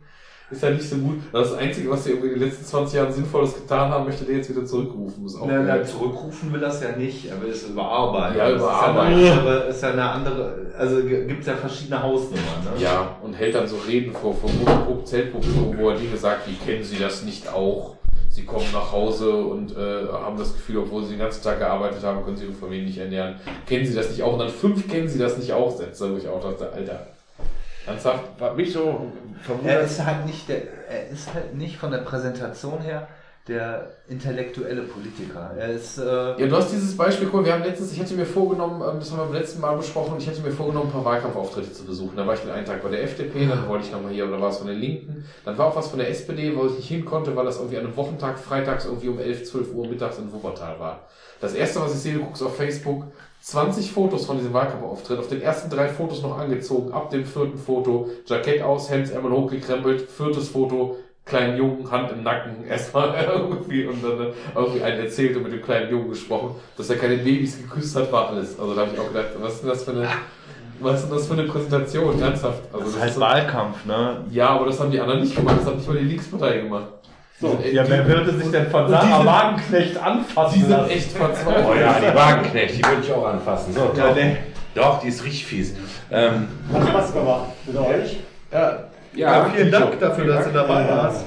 ist 0.51 0.61
ja 0.61 0.69
nicht 0.69 0.87
so 0.87 0.97
gut. 0.97 1.15
Das 1.33 1.53
Einzige, 1.53 1.89
was 1.89 2.03
die 2.03 2.11
irgendwie 2.11 2.29
in 2.29 2.39
den 2.39 2.49
letzten 2.49 2.65
20 2.65 2.95
Jahren 2.95 3.11
Sinnvolles 3.11 3.55
getan 3.55 3.89
haben, 3.89 4.05
möchte 4.05 4.25
der 4.25 4.37
jetzt 4.37 4.49
wieder 4.49 4.65
zurückrufen. 4.65 5.25
Ist 5.25 5.35
auch 5.35 5.47
Na, 5.47 5.61
na, 5.61 5.83
zurückrufen 5.83 6.53
will 6.53 6.59
das 6.59 6.83
ja 6.83 6.91
nicht, 6.95 7.29
er 7.29 7.41
will 7.41 7.49
es 7.49 7.67
überarbeiten. 7.67 8.37
Ja, 8.37 8.49
Das 8.51 8.61
überarbeiten. 8.61 9.19
Ist 9.19 9.25
ja, 9.25 9.31
eine 9.33 9.39
andere, 9.39 9.63
ist 9.65 9.83
ja 9.83 9.89
eine 9.91 10.09
andere, 10.09 10.55
also 10.77 11.01
gibt 11.03 11.41
es 11.41 11.47
ja 11.47 11.55
verschiedene 11.55 12.03
Hausnummern. 12.03 12.63
Ne? 12.75 12.83
Ja, 12.83 13.17
und 13.23 13.33
hält 13.33 13.55
dann 13.55 13.67
so 13.67 13.77
Reden 13.87 14.13
vor, 14.13 14.35
vor 14.35 14.49
Motorbruch, 14.51 15.03
Zeltpublikum, 15.03 15.77
wo 15.77 15.89
er 15.89 15.97
Dinge 15.97 16.15
sagt, 16.17 16.47
wie 16.47 16.55
kennen 16.55 16.83
Sie 16.83 16.97
das 16.97 17.23
nicht 17.23 17.51
auch? 17.51 17.95
Sie 18.29 18.43
kommen 18.43 18.65
nach 18.73 18.91
Hause 18.91 19.33
und 19.33 19.71
äh, 19.77 20.07
haben 20.11 20.37
das 20.37 20.51
Gefühl, 20.51 20.79
obwohl 20.79 21.03
sie 21.05 21.11
den 21.11 21.19
ganzen 21.19 21.41
Tag 21.41 21.59
gearbeitet 21.59 22.03
haben, 22.03 22.21
können 22.25 22.35
sie 22.35 22.43
ihre 22.43 22.53
Familie 22.53 22.85
nicht 22.85 22.97
ernähren. 22.97 23.35
Kennen 23.65 23.85
Sie 23.85 23.95
das 23.95 24.09
nicht 24.09 24.21
auch? 24.23 24.33
Und 24.33 24.39
dann 24.39 24.49
fünf 24.49 24.89
kennen 24.89 25.07
Sie 25.07 25.17
das 25.17 25.37
nicht 25.37 25.53
auch, 25.53 25.73
Sätze, 25.73 26.11
wo 26.11 26.17
ich 26.17 26.27
auch 26.27 26.41
dachte, 26.41 26.69
Alter. 26.73 27.07
Ernsthaft? 27.85 28.23
Mich 28.55 28.73
so 28.73 29.11
Er 29.63 29.81
ist 29.81 30.03
halt 30.03 30.25
nicht 30.25 30.47
der, 30.49 30.63
er 30.89 31.09
ist 31.09 31.33
halt 31.33 31.55
nicht 31.55 31.77
von 31.77 31.91
der 31.91 31.99
Präsentation 31.99 32.81
her 32.81 33.07
der 33.47 33.91
intellektuelle 34.07 34.81
Politiker. 34.81 35.51
Er 35.55 35.69
ist, 35.69 35.99
äh, 35.99 36.03
Ja, 36.03 36.47
du 36.47 36.55
hast 36.55 36.71
dieses 36.71 36.97
Beispiel, 36.97 37.27
mal, 37.27 37.45
wir 37.45 37.53
haben 37.53 37.63
letztens, 37.63 37.91
ich 37.91 37.99
hatte 37.99 38.15
mir 38.15 38.25
vorgenommen, 38.25 38.81
ähm, 38.81 38.99
das 38.99 39.11
haben 39.11 39.19
wir 39.19 39.25
beim 39.25 39.35
letzten 39.35 39.61
Mal 39.61 39.77
besprochen, 39.77 40.15
ich 40.17 40.27
hatte 40.27 40.41
mir 40.41 40.51
vorgenommen, 40.51 40.87
ein 40.87 40.91
paar 40.91 41.05
Wahlkampfauftritte 41.05 41.71
zu 41.71 41.85
besuchen. 41.85 42.15
Da 42.15 42.25
war 42.25 42.33
ich 42.33 42.39
den 42.39 42.49
einen 42.49 42.65
Tag 42.65 42.81
bei 42.81 42.89
der 42.89 43.03
FDP, 43.03 43.45
dann 43.45 43.67
wollte 43.69 43.85
ich 43.85 43.91
nochmal 43.91 44.13
hier, 44.13 44.27
oder 44.27 44.41
war 44.41 44.49
es 44.49 44.57
von 44.57 44.65
der 44.67 44.75
Linken. 44.75 45.25
Dann 45.43 45.55
war 45.59 45.67
auch 45.67 45.75
was 45.75 45.89
von 45.89 45.99
der 45.99 46.09
SPD, 46.09 46.55
wo 46.55 46.65
ich 46.65 46.73
nicht 46.73 46.87
hin 46.87 47.05
konnte, 47.05 47.35
weil 47.35 47.45
das 47.45 47.57
irgendwie 47.57 47.77
an 47.77 47.85
einem 47.85 47.95
Wochentag, 47.95 48.39
freitags 48.39 48.85
irgendwie 48.85 49.09
um 49.09 49.19
11, 49.19 49.43
12 49.45 49.73
Uhr 49.75 49.87
mittags 49.87 50.17
in 50.17 50.33
Wuppertal 50.33 50.79
war. 50.79 51.07
Das 51.39 51.53
erste, 51.53 51.81
was 51.81 51.93
ich 51.93 51.99
sehe, 51.99 52.13
du 52.15 52.21
guckst 52.21 52.41
auf 52.41 52.57
Facebook, 52.57 53.05
20 53.45 53.91
Fotos 53.91 54.25
von 54.25 54.37
diesem 54.37 54.53
Wahlkampfauftritt, 54.53 55.19
auf 55.19 55.27
den 55.27 55.39
ersten 55.39 55.69
drei 55.69 55.87
Fotos 55.87 56.23
noch 56.23 56.39
angezogen, 56.39 56.91
ab 56.91 57.11
dem 57.11 57.25
vierten 57.25 57.59
Foto, 57.59 58.09
Jackett 58.25 58.63
aus, 58.63 58.89
Hemdsärmel 58.89 59.31
hochgekrempelt, 59.31 60.09
viertes 60.09 60.49
Foto, 60.49 60.95
kleinen 61.25 61.55
Jungen, 61.55 61.91
Hand 61.91 62.11
im 62.11 62.23
Nacken, 62.23 62.65
erstmal 62.67 63.13
irgendwie 63.23 63.85
und 63.85 64.03
dann 64.03 64.19
äh, 64.19 64.31
irgendwie 64.55 64.81
einen 64.81 64.99
erzählt 64.99 65.37
und 65.37 65.43
mit 65.43 65.53
dem 65.53 65.61
kleinen 65.61 65.91
Jungen 65.91 66.09
gesprochen, 66.09 66.55
dass 66.75 66.89
er 66.89 66.97
keine 66.97 67.17
Babys 67.17 67.59
geküsst 67.59 67.95
hat, 67.95 68.11
war 68.11 68.29
alles. 68.29 68.59
Also 68.59 68.73
da 68.73 68.81
habe 68.81 68.91
ich 68.95 68.99
auch 68.99 69.09
gedacht, 69.09 69.27
was 69.39 69.53
ist 69.53 69.61
denn 69.61 69.69
das 69.69 69.83
für 69.83 69.91
eine, 69.91 70.07
was 70.79 70.95
ist 70.95 71.09
denn 71.09 71.15
das 71.15 71.27
für 71.27 71.33
eine 71.33 71.43
Präsentation, 71.43 72.19
ernsthaft? 72.19 72.63
Also 72.73 72.85
das 72.85 72.95
ist 72.95 72.99
halt 73.01 73.13
so- 73.13 73.21
Wahlkampf, 73.21 73.85
ne? 73.85 74.25
ja, 74.31 74.49
aber 74.49 74.65
das 74.65 74.79
haben 74.79 74.89
die 74.89 74.99
anderen 74.99 75.21
nicht 75.21 75.35
gemacht, 75.35 75.57
das 75.59 75.67
hat 75.67 75.75
nicht 75.75 75.87
mal 75.87 75.97
die 75.99 76.05
Linkspartei 76.05 76.61
gemacht. 76.61 76.87
Sind, 77.37 77.65
Ja, 77.73 77.83
die- 77.83 77.89
wer 77.89 78.07
würde 78.07 78.31
sich 78.31 78.49
denn 78.51 78.69
von 78.69 78.87
Sarah 78.89 79.17
sind- 79.17 79.25
Wagenknecht 79.25 79.97
anfassen 79.97 80.53
die 80.55 80.61
sind 80.61 80.69
lassen? 80.71 80.89
echt 80.89 81.11
verzweifelt. 81.11 81.65
Oh 81.69 81.73
ja, 81.73 81.99
die 81.99 82.15
Wagenknecht, 82.15 82.77
die 82.77 82.85
würde 82.85 83.01
ich 83.01 83.11
auch 83.11 83.25
anfassen. 83.27 83.73
So, 83.73 83.91
Ja, 83.95 84.07
doch. 84.07 84.15
nee. 84.15 84.37
doch, 84.73 85.01
die 85.01 85.07
ist 85.09 85.23
richtig 85.23 85.45
fies. 85.45 85.75
Ähm, 86.11 86.47
Hat 86.71 86.87
Spaß 86.87 87.13
gemacht 87.13 87.45
mit 87.65 87.77
euch. 87.77 88.17
ja, 88.51 88.79
ja, 89.13 89.45
vielen 89.53 89.69
Dank 89.71 89.99
dafür, 89.99 90.25
dass 90.27 90.45
du 90.45 90.51
dabei 90.53 90.87
warst. 90.89 91.25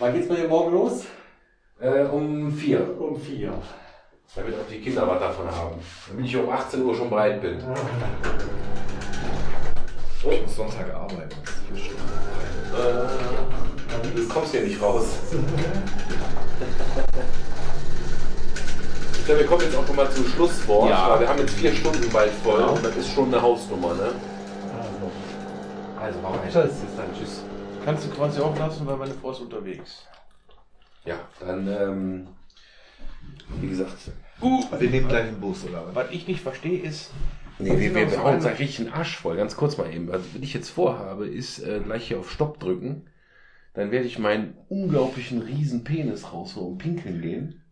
Wann 0.00 0.12
geht's 0.14 0.28
bei 0.28 0.34
dir 0.36 0.48
morgen 0.48 0.72
los? 0.72 1.04
Äh, 1.80 2.02
um 2.10 2.52
vier, 2.52 2.80
Um 3.00 3.20
vier. 3.20 3.52
damit 4.34 4.54
auch 4.54 4.68
die 4.70 4.80
Kinder 4.80 5.06
was 5.08 5.20
davon 5.20 5.46
haben. 5.46 5.76
Damit 6.08 6.26
ich 6.26 6.36
um 6.36 6.50
18 6.50 6.84
Uhr 6.84 6.94
schon 6.94 7.08
bereit 7.08 7.40
bin. 7.40 7.58
Oh, 7.64 7.74
ich 10.32 10.42
muss 10.42 10.56
Sonntag 10.56 10.92
arbeiten. 10.94 11.28
Äh, 12.74 14.16
du 14.16 14.28
kommst 14.28 14.52
hier 14.52 14.62
nicht 14.62 14.80
raus. 14.80 15.04
Ich 19.12 19.24
glaube, 19.24 19.40
wir 19.40 19.46
kommen 19.46 19.62
jetzt 19.62 19.76
auch 19.76 19.86
nochmal 19.86 20.10
zum 20.10 20.26
Schlusswort, 20.26 20.90
Ja. 20.90 21.10
weil 21.10 21.20
wir 21.20 21.28
haben 21.28 21.38
jetzt 21.38 21.54
vier 21.54 21.74
Stunden 21.74 22.08
bald 22.10 22.32
voll 22.32 22.60
und 22.62 22.84
das 22.84 22.96
ist 22.96 23.12
schon 23.12 23.26
eine 23.26 23.40
Hausnummer, 23.42 23.94
ne? 23.94 24.12
Also, 26.00 26.18
warum 26.22 26.36
nicht? 26.40 26.54
Bis 26.54 26.96
dann, 26.96 27.12
tschüss. 27.14 27.42
kannst 27.84 28.06
du 28.06 28.10
quasi 28.10 28.40
auch 28.40 28.56
lassen, 28.58 28.86
weil 28.86 28.96
meine 28.96 29.14
Frau 29.14 29.32
ist 29.32 29.40
unterwegs. 29.40 30.06
Ja, 31.04 31.16
dann, 31.40 31.66
ähm, 31.68 32.26
wie 33.60 33.68
gesagt, 33.68 33.96
Wir 34.40 34.90
nehmen 34.90 35.08
gleich 35.08 35.24
den 35.26 35.40
Bus, 35.40 35.64
oder 35.64 35.86
was? 35.86 35.94
Was 35.94 36.10
ich 36.10 36.28
nicht 36.28 36.40
verstehe 36.40 36.80
ist, 36.82 37.10
Nee, 37.58 37.70
wir, 37.78 37.94
wir, 37.94 38.10
wir 38.10 38.22
hauen 38.22 38.36
uns 38.36 38.46
eigentlich 38.46 38.76
den 38.76 38.88
Arsch 38.88 39.16
voll. 39.16 39.36
Ganz 39.36 39.56
kurz 39.56 39.76
mal 39.78 39.92
eben. 39.92 40.10
Also, 40.10 40.24
was 40.32 40.42
ich 40.42 40.54
jetzt 40.54 40.70
vorhabe, 40.70 41.26
ist 41.26 41.58
äh, 41.60 41.80
gleich 41.84 42.08
hier 42.08 42.18
auf 42.18 42.30
Stopp 42.30 42.60
drücken. 42.60 43.06
Dann 43.74 43.90
werde 43.90 44.06
ich 44.06 44.18
meinen 44.18 44.54
unglaublichen 44.68 45.42
riesen 45.42 45.84
Penis 45.84 46.32
rausholen 46.32 46.72
und 46.72 46.78
pinkeln 46.78 47.20
gehen. 47.20 47.62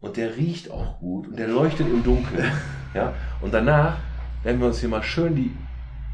Und 0.00 0.16
der 0.16 0.36
riecht 0.36 0.70
auch 0.70 0.98
gut 1.00 1.28
und 1.28 1.38
der 1.38 1.48
leuchtet 1.48 1.86
im 1.88 2.02
Dunkeln. 2.02 2.44
ja? 2.94 3.14
Und 3.40 3.54
danach 3.54 3.98
werden 4.42 4.60
wir 4.60 4.66
uns 4.68 4.80
hier 4.80 4.88
mal 4.88 5.02
schön 5.02 5.34
die 5.34 5.50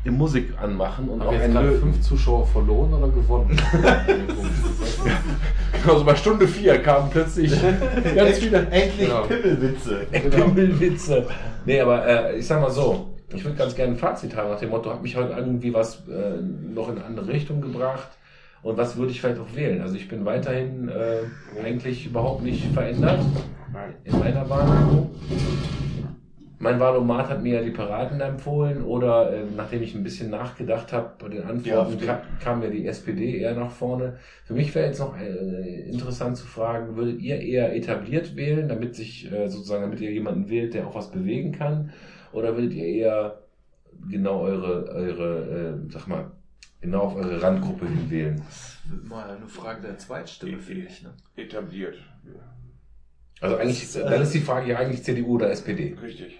die 0.05 0.11
Musik 0.11 0.55
anmachen 0.59 1.11
und 1.11 1.21
Haben 1.21 1.29
auch 1.29 1.33
wir 1.33 1.41
jetzt 1.41 1.53
gerade 1.53 1.73
fünf 1.73 2.01
Zuschauer 2.01 2.47
verloren 2.47 2.95
oder 2.95 3.09
gewonnen? 3.09 3.51
Genau, 5.83 5.99
so 5.99 6.05
bei 6.05 6.15
Stunde 6.15 6.47
vier 6.47 6.83
kamen 6.83 7.11
plötzlich 7.11 7.51
ganz 8.15 8.39
viele 8.39 8.67
Endlich 8.71 9.09
Genau. 9.09 9.23
Pimmelwitze. 9.23 10.07
Pimmelwitze. 10.11 11.27
Nee, 11.65 11.81
aber 11.81 12.07
äh, 12.07 12.39
ich 12.39 12.47
sag 12.47 12.61
mal 12.61 12.71
so, 12.71 13.10
ich 13.33 13.45
würde 13.45 13.57
ganz 13.57 13.75
gerne 13.75 13.93
ein 13.93 13.99
Fazit 13.99 14.37
haben 14.37 14.51
nach 14.51 14.59
dem 14.59 14.71
Motto, 14.71 14.91
hat 14.91 15.03
mich 15.03 15.17
heute 15.17 15.35
irgendwie 15.35 15.73
was 15.73 16.07
äh, 16.09 16.41
noch 16.41 16.89
in 16.89 16.97
eine 16.97 17.05
andere 17.05 17.29
Richtung 17.29 17.61
gebracht 17.61 18.09
und 18.63 18.77
was 18.77 18.97
würde 18.97 19.13
ich 19.13 19.21
vielleicht 19.21 19.41
auch 19.41 19.55
wählen? 19.55 19.81
Also 19.81 19.97
ich 19.97 20.09
bin 20.09 20.25
weiterhin 20.25 20.89
äh, 20.89 21.21
eigentlich 21.65 22.07
überhaupt 22.07 22.43
nicht 22.43 22.65
verändert 22.73 23.21
in 24.05 24.19
meiner 24.19 24.49
Wahrnehmung. 24.49 25.11
Mein 26.63 26.79
Wahlomat 26.79 27.31
hat 27.31 27.43
mir 27.43 27.55
ja 27.55 27.63
die 27.63 27.71
Piraten 27.71 28.21
empfohlen 28.21 28.83
oder 28.83 29.33
äh, 29.33 29.45
nachdem 29.57 29.83
ich 29.83 29.95
ein 29.95 30.03
bisschen 30.03 30.29
nachgedacht 30.29 30.93
habe 30.93 31.13
bei 31.19 31.29
den 31.29 31.45
Antworten, 31.45 31.95
AfD. 31.95 32.05
kam, 32.05 32.19
kam 32.39 32.63
ja 32.63 32.69
die 32.69 32.87
SPD 32.87 33.39
eher 33.39 33.55
nach 33.55 33.71
vorne. 33.71 34.19
Für 34.45 34.53
mich 34.53 34.75
wäre 34.75 34.89
jetzt 34.89 34.99
noch 34.99 35.19
äh, 35.19 35.89
interessant 35.89 36.37
zu 36.37 36.47
fragen, 36.47 36.97
würdet 36.97 37.23
ihr 37.23 37.41
eher 37.41 37.75
etabliert 37.75 38.37
wählen, 38.37 38.69
damit 38.69 38.95
sich 38.95 39.33
äh, 39.33 39.49
sozusagen, 39.49 39.85
damit 39.85 40.03
ihr 40.03 40.13
jemanden 40.13 40.51
wählt, 40.51 40.75
der 40.75 40.87
auch 40.87 40.95
was 40.95 41.11
bewegen 41.11 41.53
kann? 41.53 41.93
Oder 42.33 42.57
würdet 42.57 42.73
ihr 42.75 42.87
eher 42.87 43.43
genau 44.09 44.41
eure, 44.41 44.89
eure 44.89 45.81
äh, 45.89 45.93
sag 45.93 46.07
mal, 46.07 46.31
genau 46.81 47.01
auf 47.01 47.17
eure 47.17 47.43
Randgruppe 47.43 47.87
hin 47.87 48.11
wählen? 48.11 48.43
Mal 49.05 49.31
eine 49.31 49.49
Frage 49.49 49.83
der 49.83 49.99
Zweitstimme, 49.99 50.59
finde 50.59 50.87
ich. 50.87 51.03
Ne? 51.03 51.13
Etabliert. 51.37 51.97
Also 53.41 53.57
eigentlich, 53.57 53.93
dann 53.93 54.23
ist 54.23 54.35
die 54.35 54.41
Frage 54.41 54.71
ja 54.71 54.79
eigentlich 54.79 55.03
CDU 55.03 55.37
oder 55.37 55.51
SPD. 55.51 55.97
Richtig. 56.01 56.39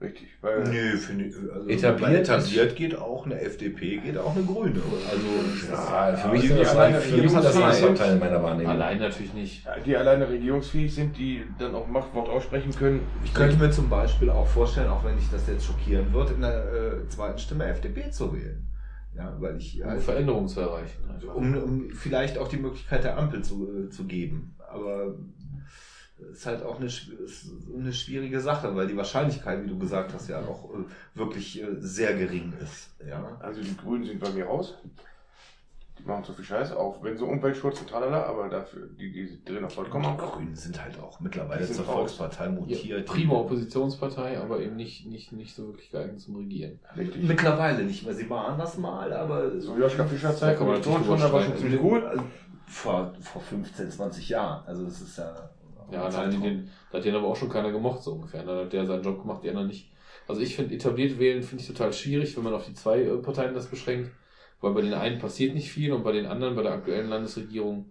Richtig. 0.00 0.28
Weil 0.40 0.64
Nö, 0.64 0.96
finde 0.96 1.26
ich. 1.26 1.34
Also 1.36 1.68
Etabliert 1.68 2.20
etabliert 2.20 2.74
geht 2.74 2.96
auch 2.96 3.26
eine 3.26 3.38
FDP, 3.38 3.98
geht 3.98 4.16
auch 4.16 4.34
eine 4.34 4.44
Grüne. 4.44 4.80
Also, 5.10 5.70
Ja, 5.70 6.16
für 6.16 6.28
mich 6.28 6.48
sind 6.48 6.58
das, 6.58 6.74
alleine 6.74 8.12
in 8.12 8.18
meiner 8.18 8.42
Wahrnehmung. 8.42 8.72
Allein 8.72 8.98
natürlich 8.98 9.34
nicht. 9.34 9.66
die 9.84 9.96
alleine 9.96 10.28
regierungsfähig 10.28 10.94
sind, 10.94 11.18
die 11.18 11.44
dann 11.58 11.74
auch 11.74 11.86
Machtwort 11.86 12.30
aussprechen 12.30 12.74
können. 12.74 13.00
ich 13.24 13.34
könnte 13.34 13.56
mir 13.56 13.70
zum 13.70 13.90
Beispiel 13.90 14.30
auch 14.30 14.46
vorstellen, 14.46 14.88
auch 14.88 15.04
wenn 15.04 15.18
ich 15.18 15.30
das 15.30 15.46
jetzt 15.46 15.66
schockieren 15.66 16.12
wird, 16.14 16.30
in 16.30 16.40
der 16.40 16.72
äh, 16.72 17.08
zweiten 17.08 17.38
Stimme 17.38 17.66
FDP 17.66 18.10
zu 18.10 18.32
wählen. 18.32 18.66
Ja, 19.14 19.36
weil 19.38 19.56
ich 19.56 19.82
Um 19.82 19.90
halt, 19.90 20.00
Veränderungen 20.00 20.48
zu 20.48 20.60
erreichen. 20.60 20.98
um, 21.34 21.56
um 21.56 21.90
vielleicht 21.90 22.38
auch 22.38 22.48
die 22.48 22.58
Möglichkeit 22.58 23.04
der 23.04 23.18
Ampel 23.18 23.42
zu, 23.42 23.68
äh, 23.68 23.90
zu 23.90 24.04
geben. 24.04 24.54
Aber 24.72 25.14
ist 26.32 26.46
halt 26.46 26.62
auch 26.62 26.78
eine, 26.80 26.88
eine 27.76 27.92
schwierige 27.92 28.40
Sache, 28.40 28.74
weil 28.74 28.86
die 28.86 28.96
Wahrscheinlichkeit, 28.96 29.64
wie 29.64 29.68
du 29.68 29.78
gesagt 29.78 30.12
hast, 30.14 30.28
ja 30.28 30.40
auch 30.40 30.70
äh, 30.74 30.84
wirklich 31.18 31.62
äh, 31.62 31.66
sehr 31.80 32.14
gering 32.14 32.52
ist. 32.62 32.90
Ja. 33.06 33.36
Also 33.40 33.60
die 33.62 33.76
Grünen 33.76 34.04
sind 34.04 34.20
bei 34.20 34.30
mir 34.30 34.46
raus. 34.46 34.74
Die 35.98 36.06
machen 36.08 36.24
so 36.24 36.32
viel 36.32 36.46
Scheiße, 36.46 36.78
auch 36.78 37.02
wenn 37.02 37.18
so 37.18 37.26
Umweltschutz 37.26 37.80
und 37.82 37.90
tralala, 37.90 38.22
aber 38.24 38.48
dafür, 38.48 38.88
die, 38.98 39.12
die 39.12 39.44
drehen 39.44 39.62
auch 39.66 39.70
vollkommen 39.70 40.16
Die. 40.16 40.24
Grünen 40.24 40.54
sind 40.54 40.82
halt 40.82 40.98
auch 40.98 41.20
mittlerweile 41.20 41.70
zur 41.70 41.84
raus. 41.84 41.94
Volkspartei 42.16 42.44
Ja, 42.44 42.50
mutiert. 42.52 43.06
prima 43.06 43.34
Oppositionspartei, 43.34 44.40
aber 44.40 44.60
eben 44.60 44.76
nicht, 44.76 45.06
nicht, 45.06 45.32
nicht 45.32 45.54
so 45.54 45.66
wirklich 45.68 45.90
geeignet 45.90 46.20
zum 46.20 46.36
Regieren. 46.36 46.78
Richtig. 46.96 47.22
Mittlerweile 47.22 47.84
nicht 47.84 48.06
mehr. 48.06 48.14
Sie 48.14 48.30
waren 48.30 48.58
das 48.58 48.78
mal, 48.78 49.12
aber 49.12 49.60
So 49.60 49.76
Joschka 49.76 50.06
Fischer 50.06 50.30
Da 50.30 50.36
Zeit, 50.36 50.56
kann 50.56 50.68
man 50.68 50.80
Koalition 50.80 51.02
natürlich 51.02 51.20
schon, 51.20 51.28
da 51.30 51.32
war 51.34 51.42
schon 51.42 51.56
ziemlich 51.58 51.80
gut. 51.80 52.02
Also 52.04 52.22
vor, 52.66 53.12
vor 53.20 53.42
15, 53.42 53.90
20 53.90 54.28
Jahren. 54.30 54.66
Also 54.66 54.84
das 54.84 55.02
ist 55.02 55.18
ja. 55.18 55.49
Ja, 55.92 56.08
da 56.08 56.24
hat, 56.24 56.32
den, 56.32 56.68
da 56.90 56.98
hat 56.98 57.04
den 57.04 57.14
aber 57.14 57.28
auch 57.28 57.36
schon 57.36 57.48
keiner 57.48 57.72
gemocht, 57.72 58.02
so 58.02 58.12
ungefähr. 58.12 58.42
Dann 58.44 58.58
hat 58.64 58.72
der 58.72 58.86
seinen 58.86 59.02
Job 59.02 59.20
gemacht, 59.20 59.42
die 59.42 59.48
anderen 59.50 59.68
nicht. 59.68 59.90
Also 60.28 60.40
ich 60.40 60.54
finde, 60.54 60.74
etabliert 60.74 61.18
wählen 61.18 61.42
finde 61.42 61.62
ich 61.62 61.68
total 61.68 61.92
schwierig, 61.92 62.36
wenn 62.36 62.44
man 62.44 62.54
auf 62.54 62.66
die 62.66 62.74
zwei 62.74 63.02
äh, 63.02 63.16
Parteien 63.16 63.54
das 63.54 63.66
beschränkt. 63.66 64.10
Weil 64.60 64.74
bei 64.74 64.82
den 64.82 64.94
einen 64.94 65.18
passiert 65.18 65.54
nicht 65.54 65.70
viel 65.70 65.92
und 65.92 66.04
bei 66.04 66.12
den 66.12 66.26
anderen, 66.26 66.54
bei 66.54 66.62
der 66.62 66.72
aktuellen 66.72 67.08
Landesregierung, 67.08 67.86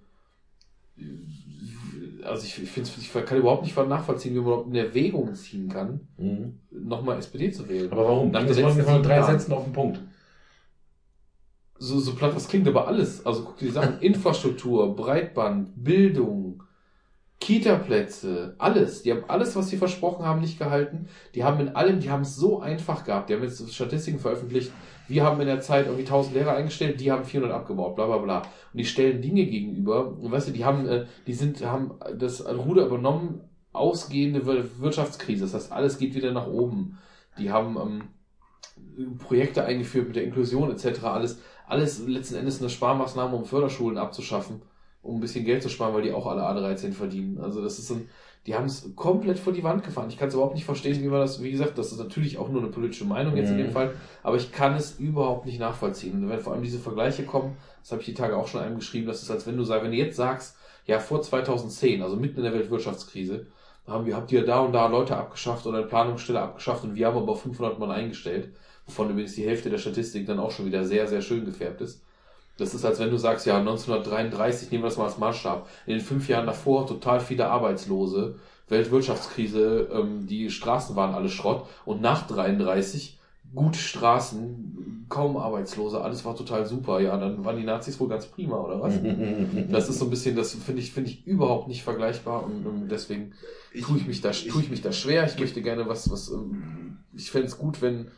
äh, 0.97 2.23
also 2.23 2.45
ich, 2.45 2.61
ich, 2.61 2.69
find's, 2.69 2.95
ich 2.97 3.11
kann 3.25 3.37
überhaupt 3.37 3.63
nicht 3.63 3.75
nachvollziehen, 3.75 4.33
wie 4.33 4.39
man 4.39 4.47
überhaupt 4.47 4.67
in 4.69 4.75
Erwägung 4.75 5.33
ziehen 5.35 5.69
kann, 5.69 6.07
Mhm. 6.17 6.59
nochmal 6.71 7.17
SPD 7.17 7.51
zu 7.51 7.67
wählen. 7.67 7.91
Aber 7.91 8.05
warum? 8.05 8.31
Nach 8.31 8.45
Das 8.45 8.55
den 8.57 8.65
letzten 8.65 8.83
von 8.83 9.03
drei 9.03 9.15
Jahren. 9.17 9.37
Sätzen 9.39 9.53
auf 9.53 9.63
den 9.63 9.73
Punkt. 9.73 10.01
so, 11.77 11.99
so 11.99 12.13
platt 12.13 12.35
das 12.35 12.47
klingt, 12.47 12.67
aber 12.67 12.87
alles. 12.87 13.25
Also 13.25 13.43
guck 13.43 13.57
dir 13.57 13.65
die 13.67 13.71
Sachen, 13.71 13.99
Infrastruktur, 14.01 14.95
Breitband, 14.95 15.71
Bildung, 15.75 16.61
Kita-Plätze, 17.39 18.55
alles. 18.57 19.03
Die 19.03 19.11
haben 19.11 19.23
alles, 19.27 19.55
was 19.55 19.69
sie 19.69 19.77
versprochen 19.77 20.25
haben, 20.25 20.41
nicht 20.41 20.59
gehalten. 20.59 21.07
Die 21.35 21.43
haben 21.43 21.59
in 21.59 21.75
allem, 21.75 21.99
die 21.99 22.09
haben 22.11 22.21
es 22.23 22.35
so 22.35 22.59
einfach 22.59 23.05
gehabt. 23.05 23.29
Die 23.29 23.33
haben 23.33 23.43
jetzt 23.43 23.73
Statistiken 23.73 24.19
veröffentlicht. 24.19 24.71
Wir 25.07 25.23
haben 25.23 25.39
in 25.41 25.47
der 25.47 25.61
Zeit 25.61 25.85
irgendwie 25.85 26.03
1000 26.03 26.35
Lehrer 26.35 26.53
eingestellt, 26.53 26.99
die 26.99 27.11
haben 27.11 27.23
400 27.23 27.55
abgebaut, 27.55 27.95
bla 27.95 28.05
bla 28.05 28.17
bla. 28.17 28.37
Und 28.39 28.77
die 28.77 28.85
stellen 28.85 29.21
Dinge 29.21 29.45
gegenüber. 29.45 30.07
Und 30.09 30.31
weißt 30.31 30.49
du, 30.49 30.51
die 30.51 30.65
haben, 30.65 30.87
äh, 30.87 31.05
die 31.25 31.33
sind, 31.33 31.65
haben 31.65 31.93
das 32.17 32.45
Ruder 32.45 32.85
übernommen, 32.85 33.41
ausgehende 33.71 34.45
Wir- 34.45 34.65
Wirtschaftskrise. 34.79 35.45
Das 35.45 35.53
heißt, 35.53 35.71
alles 35.71 35.97
geht 35.97 36.15
wieder 36.15 36.31
nach 36.31 36.47
oben. 36.47 36.97
Die 37.39 37.51
haben 37.51 37.77
ähm, 38.97 39.17
Projekte 39.17 39.63
eingeführt 39.65 40.07
mit 40.07 40.15
der 40.15 40.23
Inklusion 40.25 40.69
etc. 40.71 41.03
Alles, 41.03 41.39
alles 41.67 42.05
letzten 42.05 42.35
Endes 42.35 42.59
eine 42.59 42.69
Sparmaßnahme, 42.69 43.35
um 43.35 43.45
Förderschulen 43.45 43.97
abzuschaffen, 43.97 44.61
um 45.01 45.17
ein 45.17 45.21
bisschen 45.21 45.45
Geld 45.45 45.63
zu 45.63 45.69
sparen, 45.69 45.93
weil 45.93 46.01
die 46.03 46.11
auch 46.11 46.27
alle 46.27 46.41
A13 46.43 46.91
verdienen. 46.93 47.39
Also 47.39 47.61
das 47.63 47.79
ist 47.79 47.89
ein, 47.91 48.09
die 48.45 48.55
haben 48.55 48.65
es 48.65 48.95
komplett 48.95 49.39
vor 49.39 49.53
die 49.53 49.63
Wand 49.63 49.83
gefahren. 49.83 50.09
Ich 50.09 50.17
kann 50.17 50.27
es 50.29 50.33
überhaupt 50.33 50.55
nicht 50.55 50.65
verstehen, 50.65 51.01
wie 51.01 51.07
man 51.07 51.19
das, 51.21 51.41
wie 51.43 51.51
gesagt, 51.51 51.77
das 51.77 51.91
ist 51.91 51.99
natürlich 51.99 52.37
auch 52.37 52.49
nur 52.49 52.61
eine 52.61 52.71
politische 52.71 53.05
Meinung 53.05 53.35
jetzt 53.37 53.49
in 53.49 53.55
Mhm. 53.57 53.63
dem 53.63 53.71
Fall, 53.71 53.93
aber 54.23 54.37
ich 54.37 54.51
kann 54.51 54.75
es 54.75 54.99
überhaupt 54.99 55.45
nicht 55.45 55.59
nachvollziehen. 55.59 56.13
Und 56.23 56.29
wenn 56.29 56.39
vor 56.39 56.53
allem 56.53 56.63
diese 56.63 56.79
Vergleiche 56.79 57.23
kommen, 57.23 57.57
das 57.81 57.91
habe 57.91 58.01
ich 58.01 58.05
die 58.07 58.13
Tage 58.13 58.35
auch 58.37 58.47
schon 58.47 58.61
einem 58.61 58.77
geschrieben, 58.77 59.07
das 59.07 59.21
ist, 59.23 59.31
als 59.31 59.45
wenn 59.47 59.57
du 59.57 59.63
sagst, 59.63 59.83
wenn 59.83 59.91
du 59.91 59.97
jetzt 59.97 60.15
sagst, 60.17 60.55
ja, 60.85 60.99
vor 60.99 61.21
2010, 61.21 62.01
also 62.01 62.15
mitten 62.15 62.37
in 62.37 62.43
der 62.43 62.53
Weltwirtschaftskrise, 62.53 63.47
haben 63.87 64.05
wir, 64.05 64.15
habt 64.15 64.31
ihr 64.31 64.45
da 64.45 64.59
und 64.59 64.73
da 64.73 64.87
Leute 64.87 65.17
abgeschafft 65.17 65.65
oder 65.65 65.79
eine 65.79 65.87
Planungsstelle 65.87 66.39
abgeschafft 66.39 66.83
und 66.83 66.95
wir 66.95 67.07
haben 67.07 67.17
aber 67.17 67.35
500 67.35 67.79
Mann 67.79 67.91
eingestellt, 67.91 68.49
wovon 68.85 69.09
übrigens 69.09 69.33
die 69.35 69.45
Hälfte 69.45 69.69
der 69.69 69.77
Statistik 69.79 70.25
dann 70.27 70.39
auch 70.39 70.51
schon 70.51 70.65
wieder 70.65 70.83
sehr, 70.85 71.07
sehr 71.07 71.21
schön 71.21 71.45
gefärbt 71.45 71.81
ist. 71.81 72.03
Das 72.59 72.73
ist, 72.73 72.85
als 72.85 72.99
wenn 72.99 73.09
du 73.09 73.17
sagst, 73.17 73.45
ja, 73.45 73.57
1933, 73.57 74.71
nehmen 74.71 74.83
wir 74.83 74.89
das 74.89 74.97
mal 74.97 75.05
als 75.05 75.17
Maßstab. 75.17 75.67
In 75.85 75.93
den 75.93 76.01
fünf 76.01 76.27
Jahren 76.27 76.45
davor 76.45 76.87
total 76.87 77.19
viele 77.19 77.47
Arbeitslose, 77.47 78.35
Weltwirtschaftskrise, 78.67 79.89
ähm, 79.91 80.27
die 80.27 80.49
Straßen 80.49 80.95
waren 80.95 81.15
alle 81.15 81.29
Schrott 81.29 81.65
und 81.85 82.01
nach 82.01 82.27
33 82.27 83.19
gute 83.53 83.79
Straßen, 83.79 85.05
kaum 85.09 85.37
Arbeitslose, 85.37 86.01
alles 86.01 86.23
war 86.23 86.35
total 86.35 86.65
super. 86.65 86.99
Ja, 86.99 87.17
dann 87.17 87.43
waren 87.43 87.57
die 87.57 87.63
Nazis 87.63 87.99
wohl 87.99 88.07
ganz 88.07 88.27
prima, 88.27 88.57
oder 88.57 88.81
was? 88.81 88.93
Das 89.71 89.89
ist 89.89 89.99
so 89.99 90.05
ein 90.05 90.11
bisschen, 90.11 90.35
das 90.35 90.53
finde 90.53 90.81
ich, 90.81 90.91
finde 90.91 91.09
ich 91.09 91.25
überhaupt 91.25 91.67
nicht 91.67 91.83
vergleichbar 91.83 92.43
und, 92.43 92.65
und 92.65 92.89
deswegen 92.89 93.33
tue 93.81 93.97
ich 93.97 94.07
mich 94.07 94.21
da, 94.21 94.31
tue 94.31 94.61
ich 94.61 94.69
mich 94.69 94.81
da 94.81 94.91
schwer. 94.91 95.25
Ich 95.25 95.39
möchte 95.39 95.61
gerne 95.61 95.87
was, 95.87 96.11
was, 96.11 96.29
ähm, 96.29 96.97
ich 97.13 97.31
fände 97.31 97.47
es 97.47 97.57
gut, 97.57 97.81
wenn, 97.81 98.11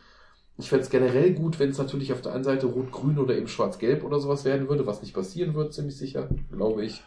ich 0.58 0.70
fände 0.70 0.84
es 0.84 0.90
generell 0.90 1.34
gut, 1.34 1.60
wenn 1.60 1.70
es 1.72 1.78
natürlich 1.78 2.14
auf 2.14 2.22
der 2.22 2.34
einen 2.34 2.44
Seite 2.44 2.68
rot-grün 2.68 3.18
oder 3.18 3.36
eben 3.36 3.48
schwarz-gelb 3.48 4.04
oder 4.04 4.20
sowas 4.20 4.46
werden 4.46 4.70
würde, 4.70 4.86
was 4.86 5.02
nicht 5.02 5.14
passieren 5.14 5.54
wird, 5.56 5.74
ziemlich 5.74 5.98
sicher, 5.98 6.28
glaube 6.52 6.86
ich, 6.86 7.02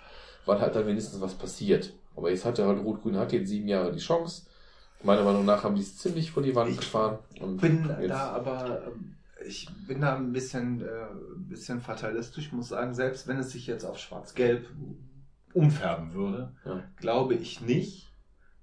weil 0.47 0.61
halt 0.61 0.75
dann 0.75 0.87
wenigstens 0.87 1.21
was 1.21 1.35
passiert. 1.35 1.93
Aber 2.17 2.31
jetzt 2.31 2.45
hat 2.45 2.59
er 2.59 2.67
halt 2.67 2.83
rot-grün, 2.83 3.17
hat 3.17 3.33
jetzt 3.33 3.49
sieben 3.49 3.69
Jahre 3.69 3.93
die 3.93 3.99
Chance. 4.01 4.43
Meiner 5.03 5.25
Meinung 5.25 5.45
nach 5.45 5.65
haben 5.65 5.75
die 5.75 5.83
es 5.83 5.99
ziemlich 5.99 6.31
vor 6.31 6.43
die 6.43 6.55
Wand 6.55 6.71
Ich 6.71 6.79
gefahren. 6.79 7.19
Und 7.41 7.61
bin 7.61 7.89
da 8.09 8.31
aber, 8.31 8.83
ähm, 8.87 9.17
ich 9.47 9.69
bin 9.87 10.01
da 10.01 10.17
ein 10.17 10.33
bisschen, 10.33 10.81
äh, 10.81 10.87
bisschen 11.37 11.81
fatalistisch, 11.81 12.53
muss 12.53 12.69
sagen, 12.69 12.95
selbst 12.95 13.29
wenn 13.29 13.39
es 13.39 13.51
sich 13.51 13.67
jetzt 13.67 13.85
auf 13.85 13.99
schwarz-gelb 13.99 14.67
umfärben 15.53 16.15
würde, 16.15 16.53
Ja. 16.65 16.83
glaube 16.97 17.35
ich 17.35 17.61
nicht, 17.61 18.11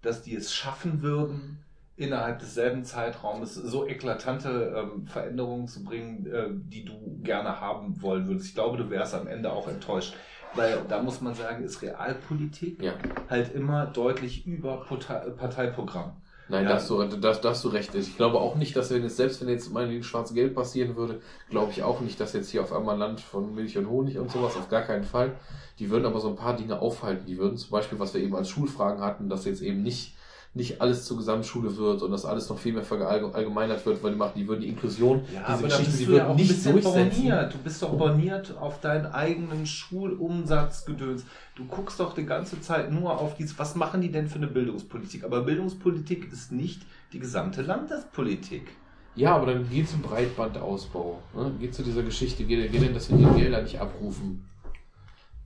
dass 0.01 0.23
die 0.23 0.35
es 0.35 0.53
schaffen 0.53 1.01
würden, 1.01 1.59
innerhalb 1.97 2.39
desselben 2.39 2.83
Zeitraumes 2.83 3.53
so 3.55 3.87
eklatante 3.87 4.73
ähm, 4.75 5.05
Veränderungen 5.07 5.67
zu 5.67 5.83
bringen, 5.83 6.25
äh, 6.25 6.47
die 6.51 6.85
du 6.85 7.19
gerne 7.23 7.59
haben 7.61 8.01
wollen 8.01 8.27
würdest. 8.27 8.47
Ich 8.47 8.55
glaube, 8.55 8.77
du 8.77 8.89
wärst 8.89 9.13
am 9.13 9.27
Ende 9.27 9.51
auch 9.51 9.67
enttäuscht. 9.67 10.15
Weil 10.53 10.79
da 10.89 11.01
muss 11.01 11.21
man 11.21 11.33
sagen, 11.33 11.63
ist 11.63 11.81
Realpolitik 11.81 12.81
Ja. 12.83 12.93
halt 13.29 13.53
immer 13.55 13.85
deutlich 13.85 14.45
über 14.45 14.81
Partei- 14.85 15.29
Parteiprogramm. 15.29 16.13
Nein, 16.49 16.63
Ja. 16.63 16.69
da, 16.71 16.75
hast 16.75 16.89
du, 16.89 17.01
da, 17.03 17.31
da 17.33 17.49
hast 17.49 17.63
du 17.63 17.69
recht. 17.69 17.95
Ich 17.95 18.17
glaube 18.17 18.37
auch 18.39 18.55
nicht, 18.55 18.75
dass 18.75 18.91
wenn 18.91 19.01
jetzt, 19.03 19.15
selbst 19.15 19.39
wenn 19.39 19.47
jetzt 19.47 19.71
meinetwegen 19.71 20.03
Schwarz-Gelb 20.03 20.53
passieren 20.53 20.97
würde, 20.97 21.21
glaube 21.49 21.71
ich 21.71 21.83
auch 21.83 22.01
nicht, 22.01 22.19
dass 22.19 22.33
jetzt 22.33 22.49
hier 22.49 22.61
auf 22.63 22.73
einmal 22.73 22.97
Land 22.97 23.21
von 23.21 23.55
Milch 23.55 23.77
und 23.77 23.87
Honig 23.89 24.17
und 24.17 24.29
sowas, 24.29 24.57
auf 24.57 24.67
gar 24.67 24.81
keinen 24.81 25.05
Fall. 25.05 25.31
Die 25.79 25.89
würden 25.89 26.05
aber 26.05 26.19
so 26.19 26.27
ein 26.27 26.35
paar 26.35 26.57
Dinge 26.57 26.81
aufhalten. 26.81 27.25
Die 27.25 27.37
würden 27.37 27.55
zum 27.55 27.69
Beispiel, 27.71 27.99
was 27.99 28.13
wir 28.13 28.21
eben 28.21 28.35
als 28.35 28.49
Schulfragen 28.49 29.01
hatten, 29.01 29.29
dass 29.29 29.45
jetzt 29.45 29.61
eben 29.61 29.81
nicht, 29.83 30.17
nicht 30.53 30.81
alles 30.81 31.05
zur 31.05 31.17
Gesamtschule 31.17 31.77
wird 31.77 32.01
und 32.01 32.11
dass 32.11 32.25
alles 32.25 32.49
noch 32.49 32.59
viel 32.59 32.73
mehr 32.73 32.83
verallgemeinert 32.83 33.85
wird, 33.85 34.03
weil 34.03 34.11
die 34.11 34.17
machen, 34.17 34.33
die 34.35 34.47
würden 34.47 34.61
die 34.61 34.67
Inklusion, 34.67 35.21
diese 35.47 35.63
Geschichten, 35.63 35.97
die 35.97 36.07
würden 36.07 36.35
nicht 36.35 36.65
durchsetzen. 36.65 37.21
borniert. 37.21 37.53
Du 37.53 37.57
bist 37.59 37.81
doch 37.81 37.97
borniert 37.97 38.57
auf 38.57 38.81
deinen 38.81 39.05
eigenen 39.05 39.65
Schulumsatzgedöns. 39.65 41.25
Du 41.55 41.65
guckst 41.65 42.01
doch 42.01 42.13
die 42.13 42.25
ganze 42.25 42.59
Zeit 42.59 42.91
nur 42.91 43.17
auf 43.17 43.35
dieses, 43.35 43.57
was 43.57 43.75
machen 43.75 44.01
die 44.01 44.11
denn 44.11 44.27
für 44.27 44.35
eine 44.35 44.47
Bildungspolitik? 44.47 45.23
Aber 45.23 45.41
Bildungspolitik 45.41 46.31
ist 46.33 46.51
nicht 46.51 46.81
die 47.13 47.19
gesamte 47.19 47.61
Landespolitik. 47.61 48.71
Ja, 49.15 49.35
aber 49.35 49.53
dann 49.53 49.69
geh 49.69 49.85
zum 49.85 50.01
Breitbandausbau. 50.01 51.21
Ne? 51.33 51.51
Geh 51.59 51.71
zu 51.71 51.83
dieser 51.83 52.03
Geschichte, 52.03 52.43
geh, 52.43 52.67
geh 52.67 52.79
denn, 52.79 52.93
dass 52.93 53.09
wir 53.09 53.17
die 53.17 53.39
Gelder 53.39 53.61
nicht 53.61 53.79
abrufen. 53.79 54.45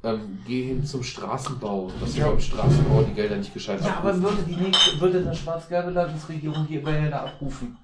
Ähm, 0.05 0.37
geh 0.45 0.63
hin 0.67 0.85
zum 0.85 1.01
Straßenbau, 1.03 1.89
dass 1.99 2.15
wir 2.15 2.25
beim 2.25 2.39
Straßenbau 2.39 3.01
die 3.01 3.13
Gelder 3.13 3.37
nicht 3.37 3.53
gescheit 3.53 3.81
Ja, 3.81 3.97
aber 3.97 4.09
abrufen. 4.09 4.23
würde 4.23 4.43
die 4.47 4.55
nächste, 4.55 5.01
würde 5.01 5.17
eine 5.19 5.35
schwarz-gelbe 5.35 5.89
Landesregierung 5.91 6.67
die 6.69 6.79
Gelder 6.79 7.23
abrufen? 7.23 7.77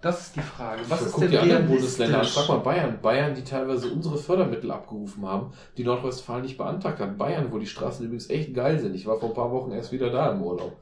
Das 0.00 0.20
ist 0.28 0.36
die 0.36 0.40
Frage. 0.40 0.82
Was 0.88 1.02
ist 1.02 1.12
Guck 1.12 1.22
denn 1.22 1.30
die 1.32 1.38
anderen? 1.38 1.66
Bundesländer 1.66 2.20
an. 2.20 2.24
Frag 2.26 2.48
mal 2.48 2.58
Bayern. 2.58 2.98
Bayern, 3.02 3.34
die 3.34 3.42
teilweise 3.42 3.90
unsere 3.90 4.16
Fördermittel 4.16 4.70
abgerufen 4.70 5.26
haben, 5.26 5.50
die 5.76 5.82
Nordrhein-Westfalen 5.82 6.42
nicht 6.42 6.56
beantragt 6.56 7.00
haben. 7.00 7.16
Bayern, 7.18 7.48
wo 7.50 7.58
die 7.58 7.66
Straßen 7.66 8.04
übrigens 8.04 8.30
echt 8.30 8.54
geil 8.54 8.78
sind. 8.78 8.94
Ich 8.94 9.06
war 9.08 9.18
vor 9.18 9.30
ein 9.30 9.34
paar 9.34 9.50
Wochen 9.50 9.72
erst 9.72 9.90
wieder 9.90 10.10
da 10.10 10.30
im 10.30 10.40
Urlaub. 10.42 10.76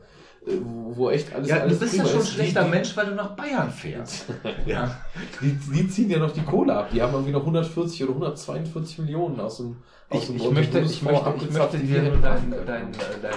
Äh, 0.47 0.51
Wo 0.63 1.09
echt 1.09 1.35
alles, 1.35 1.49
Ja, 1.49 1.57
du 1.57 1.63
alles 1.63 1.79
bist 1.79 1.95
ja 1.97 2.05
schon 2.05 2.17
ein 2.17 2.21
ist. 2.21 2.33
schlechter 2.35 2.65
Die- 2.65 2.71
Mensch, 2.71 2.95
weil 2.95 3.07
du 3.07 3.15
nach 3.15 3.31
Bayern 3.35 3.71
fährst. 3.71 4.27
Ja, 4.67 4.95
die, 5.41 5.53
die 5.75 5.89
ziehen 5.89 6.11
ja 6.11 6.19
noch 6.19 6.33
die 6.33 6.43
Kohle 6.43 6.75
ab. 6.77 6.91
Die 6.93 7.01
haben 7.01 7.15
irgendwie 7.15 7.33
noch 7.33 7.41
140 7.41 8.03
oder 8.05 8.13
142 8.13 8.99
Millionen 8.99 9.41
aus 9.41 9.57
dem 9.57 9.77
Ich, 10.11 10.31
ich, 10.37 10.51
möchte, 10.53 10.79
ich, 10.79 11.03
möchte, 11.03 11.35
ich 11.37 11.51
möchte 11.51 11.79
dir 11.79 12.01
deinen 12.03 12.23
dein, 12.23 12.55
dein, 12.65 13.33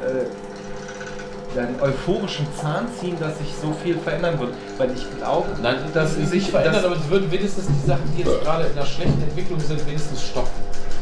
äh, 0.00 0.24
deinen 1.56 1.80
euphorischen 1.80 2.46
Zahn 2.54 2.86
ziehen, 3.00 3.18
dass 3.18 3.38
sich 3.38 3.52
so 3.60 3.72
viel 3.72 3.98
verändern 3.98 4.38
wird. 4.38 4.54
Weil 4.78 4.92
ich 4.92 5.04
glaube, 5.18 5.48
Nein, 5.60 5.76
dass 5.92 5.92
das 5.92 6.16
ist 6.18 6.30
sich 6.30 6.52
dass- 6.52 6.84
aber 6.84 6.94
es 6.94 7.10
würden 7.10 7.30
wenigstens 7.32 7.66
die 7.66 7.84
Sachen, 7.86 8.04
die 8.16 8.22
jetzt 8.22 8.42
gerade 8.42 8.66
in 8.66 8.72
einer 8.72 8.86
schlechten 8.86 9.22
Entwicklung 9.22 9.58
sind, 9.58 9.84
wenigstens 9.84 10.22
stoppen. 10.22 10.50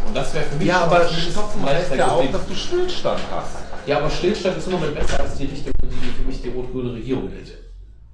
Und 0.06 0.16
das 0.16 0.32
wäre 0.32 0.44
für 0.46 0.56
mich 0.56 0.66
Ja, 0.68 0.80
aber 0.80 1.06
stoppen 1.06 1.62
heißt 1.62 1.94
ja 1.94 2.10
auch, 2.12 2.32
dass 2.32 2.46
du 2.46 2.54
Stillstand 2.54 3.20
hast. 3.30 3.56
Ja, 3.86 3.98
aber 3.98 4.08
Stillstand 4.10 4.56
ist 4.56 4.66
im 4.66 4.72
Moment 4.72 4.94
besser 4.94 5.20
als 5.20 5.34
die 5.36 5.44
Richtung, 5.44 5.72
die 5.84 6.22
für 6.22 6.26
mich 6.26 6.40
die 6.40 6.48
rot-grüne 6.48 6.94
Regierung 6.94 7.28
hält. 7.28 7.58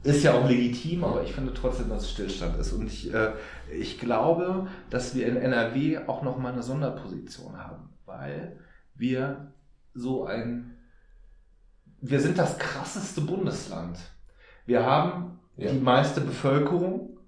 Ist 0.06 0.22
ja 0.22 0.34
auch 0.34 0.48
legitim, 0.48 1.04
aber 1.04 1.22
ich 1.22 1.32
finde 1.32 1.52
trotzdem, 1.54 1.88
dass 1.88 2.02
es 2.04 2.10
Stillstand 2.12 2.56
ist. 2.58 2.72
Und 2.72 2.86
ich, 2.86 3.12
äh, 3.12 3.32
ich 3.72 3.98
glaube, 3.98 4.68
dass 4.90 5.14
wir 5.14 5.26
in 5.26 5.36
NRW 5.36 5.98
auch 6.06 6.22
nochmal 6.22 6.52
eine 6.52 6.62
Sonderposition 6.62 7.56
haben, 7.58 7.90
weil 8.06 8.58
wir 8.94 9.52
so 9.94 10.24
ein, 10.26 10.76
wir 12.00 12.20
sind 12.20 12.38
das 12.38 12.58
krasseste 12.58 13.20
Bundesland. 13.22 13.98
Wir 14.66 14.84
haben 14.84 15.38
Ja. 15.56 15.70
die 15.72 15.78
meiste 15.78 16.20
Bevölkerung. 16.20 17.18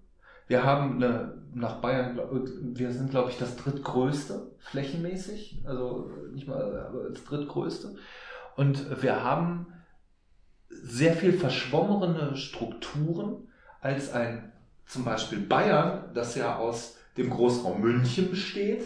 Wir 0.47 0.65
haben 0.65 0.97
eine, 1.02 1.34
nach 1.55 1.76
Bayern, 1.81 2.18
wir 2.74 2.92
sind, 2.92 3.10
glaube 3.10 3.31
ich, 3.31 3.39
das 3.39 3.57
drittgrößte 3.57 4.52
flächenmäßig, 4.58 5.62
also 5.66 6.10
nicht 6.32 6.47
mal, 6.47 6.86
aber 6.86 7.08
das 7.10 7.24
drittgrößte. 7.24 7.94
Und 8.57 9.02
wir 9.02 9.23
haben 9.24 9.66
sehr 10.68 11.14
viel 11.14 11.32
verschwommene 11.32 12.36
Strukturen 12.36 13.48
als 13.80 14.12
ein 14.12 14.52
zum 14.86 15.05
Beispiel 15.05 15.40
Bayern, 15.40 16.10
das 16.14 16.34
ja 16.34 16.56
aus 16.56 16.97
dem 17.16 17.30
Großraum 17.30 17.80
München 17.80 18.30
besteht, 18.30 18.84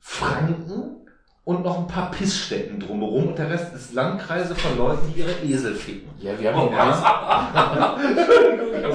Franken 0.00 1.06
und 1.44 1.62
noch 1.62 1.78
ein 1.78 1.86
paar 1.86 2.10
Pissstätten 2.10 2.80
drumherum 2.80 3.28
und 3.28 3.38
der 3.38 3.50
Rest 3.50 3.74
ist 3.74 3.92
Landkreise 3.92 4.54
von 4.54 4.78
Leuten, 4.78 5.12
die 5.12 5.20
ihre 5.20 5.32
Esel 5.42 5.74
ficken. 5.74 6.08
Ja, 6.18 6.38
wir 6.38 6.54
haben 6.54 6.68
die 6.68 6.74
meisten. 6.74 7.04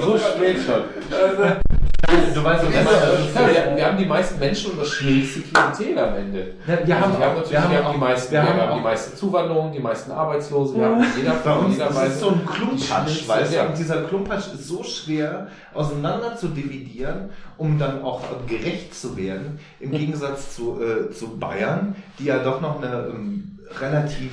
so 0.00 0.18
spät 0.18 0.58
schon. 0.58 1.69
Du 2.06 2.44
weißt, 2.44 2.64
was 2.64 2.70
ich 2.70 3.34
meine. 3.34 3.54
wir, 3.54 3.76
wir 3.76 3.86
haben 3.86 3.98
die 3.98 4.04
meisten 4.06 4.38
Menschen 4.38 4.72
und 4.72 4.80
das 4.80 4.88
schwierigste 4.88 5.40
Klientel 5.40 5.98
am 5.98 6.14
Ende. 6.16 6.54
Ja, 6.66 6.78
wir 6.86 7.00
haben 7.00 7.04
Also 7.04 7.18
wir 7.18 7.26
haben 7.26 7.32
auch- 7.32 7.36
natürlich 7.36 7.50
wir 7.52 7.60
haben 7.62 7.70
wir 7.70 7.78
haben 7.78 7.86
auch- 7.86 7.92
die 7.92 7.98
meisten, 7.98 8.32
wir 8.32 8.42
wir 8.42 8.48
haben 8.48 8.60
haben 8.60 8.70
auch- 8.70 8.76
die 8.76 8.82
meisten 8.82 9.16
Zuwanderungen, 9.16 9.72
die 9.72 9.78
meisten 9.80 10.10
Arbeitslosen, 10.12 10.78
wir 10.80 10.86
haben 10.86 11.04
jeder 11.16 11.56
uns 11.58 11.74
jeder 11.74 11.88
ist 11.90 11.96
Weise. 11.96 12.12
es 12.12 12.20
so 12.20 12.28
ein 12.30 12.46
Klumpatsch, 12.46 13.28
weißt 13.28 13.52
du? 13.52 13.56
ja. 13.56 13.66
Und 13.66 13.78
dieser 13.78 14.02
Klumpatsch 14.04 14.46
ist 14.54 14.68
so 14.68 14.82
schwer 14.82 15.46
auseinander 15.74 16.36
zu 16.36 16.48
dividieren, 16.48 17.30
um 17.56 17.78
dann 17.78 18.02
auch 18.02 18.22
gerecht 18.46 18.94
zu 18.94 19.16
werden. 19.16 19.58
Im 19.78 19.90
Gegensatz 19.92 20.54
zu, 20.56 20.80
äh, 20.80 21.10
zu 21.12 21.38
Bayern, 21.38 21.94
die 22.18 22.24
ja 22.24 22.38
doch 22.38 22.60
noch 22.60 22.82
eine 22.82 23.06
ähm, 23.10 23.58
relativ 23.80 24.30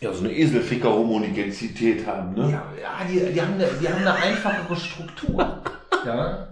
Ja, 0.00 0.12
so 0.12 0.20
eine 0.24 0.32
Eselficker-Homogenizität 0.32 2.06
haben, 2.06 2.34
ne? 2.34 2.42
ja, 2.50 2.62
ja 2.80 3.04
die, 3.08 3.32
die, 3.32 3.40
haben 3.40 3.54
eine, 3.54 3.66
die 3.80 3.88
haben 3.88 4.00
eine 4.00 4.14
einfachere 4.14 4.74
Struktur. 4.76 5.58
Ja? 6.06 6.46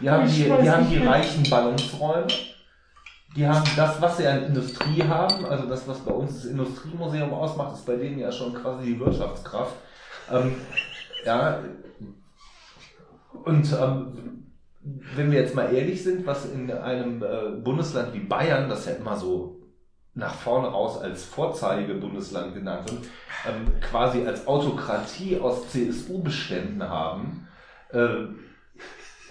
Die 0.00 0.10
haben 0.10 0.26
die, 0.26 0.44
die, 0.44 0.70
haben 0.70 0.88
die 0.88 0.98
reichen 0.98 1.48
Ballungsräume. 1.48 2.26
Die 3.34 3.46
haben 3.46 3.64
das, 3.76 4.00
was 4.00 4.18
sie 4.18 4.26
an 4.26 4.44
Industrie 4.44 5.02
haben, 5.02 5.46
also 5.46 5.66
das, 5.66 5.88
was 5.88 6.00
bei 6.00 6.12
uns 6.12 6.34
das 6.34 6.44
Industriemuseum 6.44 7.32
ausmacht, 7.32 7.74
ist 7.74 7.86
bei 7.86 7.96
denen 7.96 8.18
ja 8.18 8.30
schon 8.30 8.52
quasi 8.52 8.84
die 8.84 9.00
Wirtschaftskraft. 9.00 9.74
Ähm, 10.30 10.54
ja. 11.24 11.60
Und 13.44 13.72
ähm, 13.72 14.52
wenn 15.14 15.30
wir 15.30 15.40
jetzt 15.40 15.54
mal 15.54 15.72
ehrlich 15.72 16.02
sind, 16.02 16.26
was 16.26 16.44
in 16.44 16.70
einem 16.70 17.22
äh, 17.22 17.60
Bundesland 17.62 18.12
wie 18.12 18.20
Bayern, 18.20 18.68
das 18.68 18.86
ja 18.86 18.92
immer 18.92 19.16
so 19.16 19.62
nach 20.14 20.34
vorne 20.34 20.68
raus 20.68 21.00
als 21.00 21.24
Vorzeigebundesland 21.24 22.54
genannt 22.54 22.90
wird, 22.90 23.04
ähm, 23.48 23.80
quasi 23.80 24.26
als 24.26 24.46
Autokratie 24.46 25.38
aus 25.40 25.70
CSU-Beständen 25.70 26.82
haben. 26.82 27.48
Äh, 27.90 28.26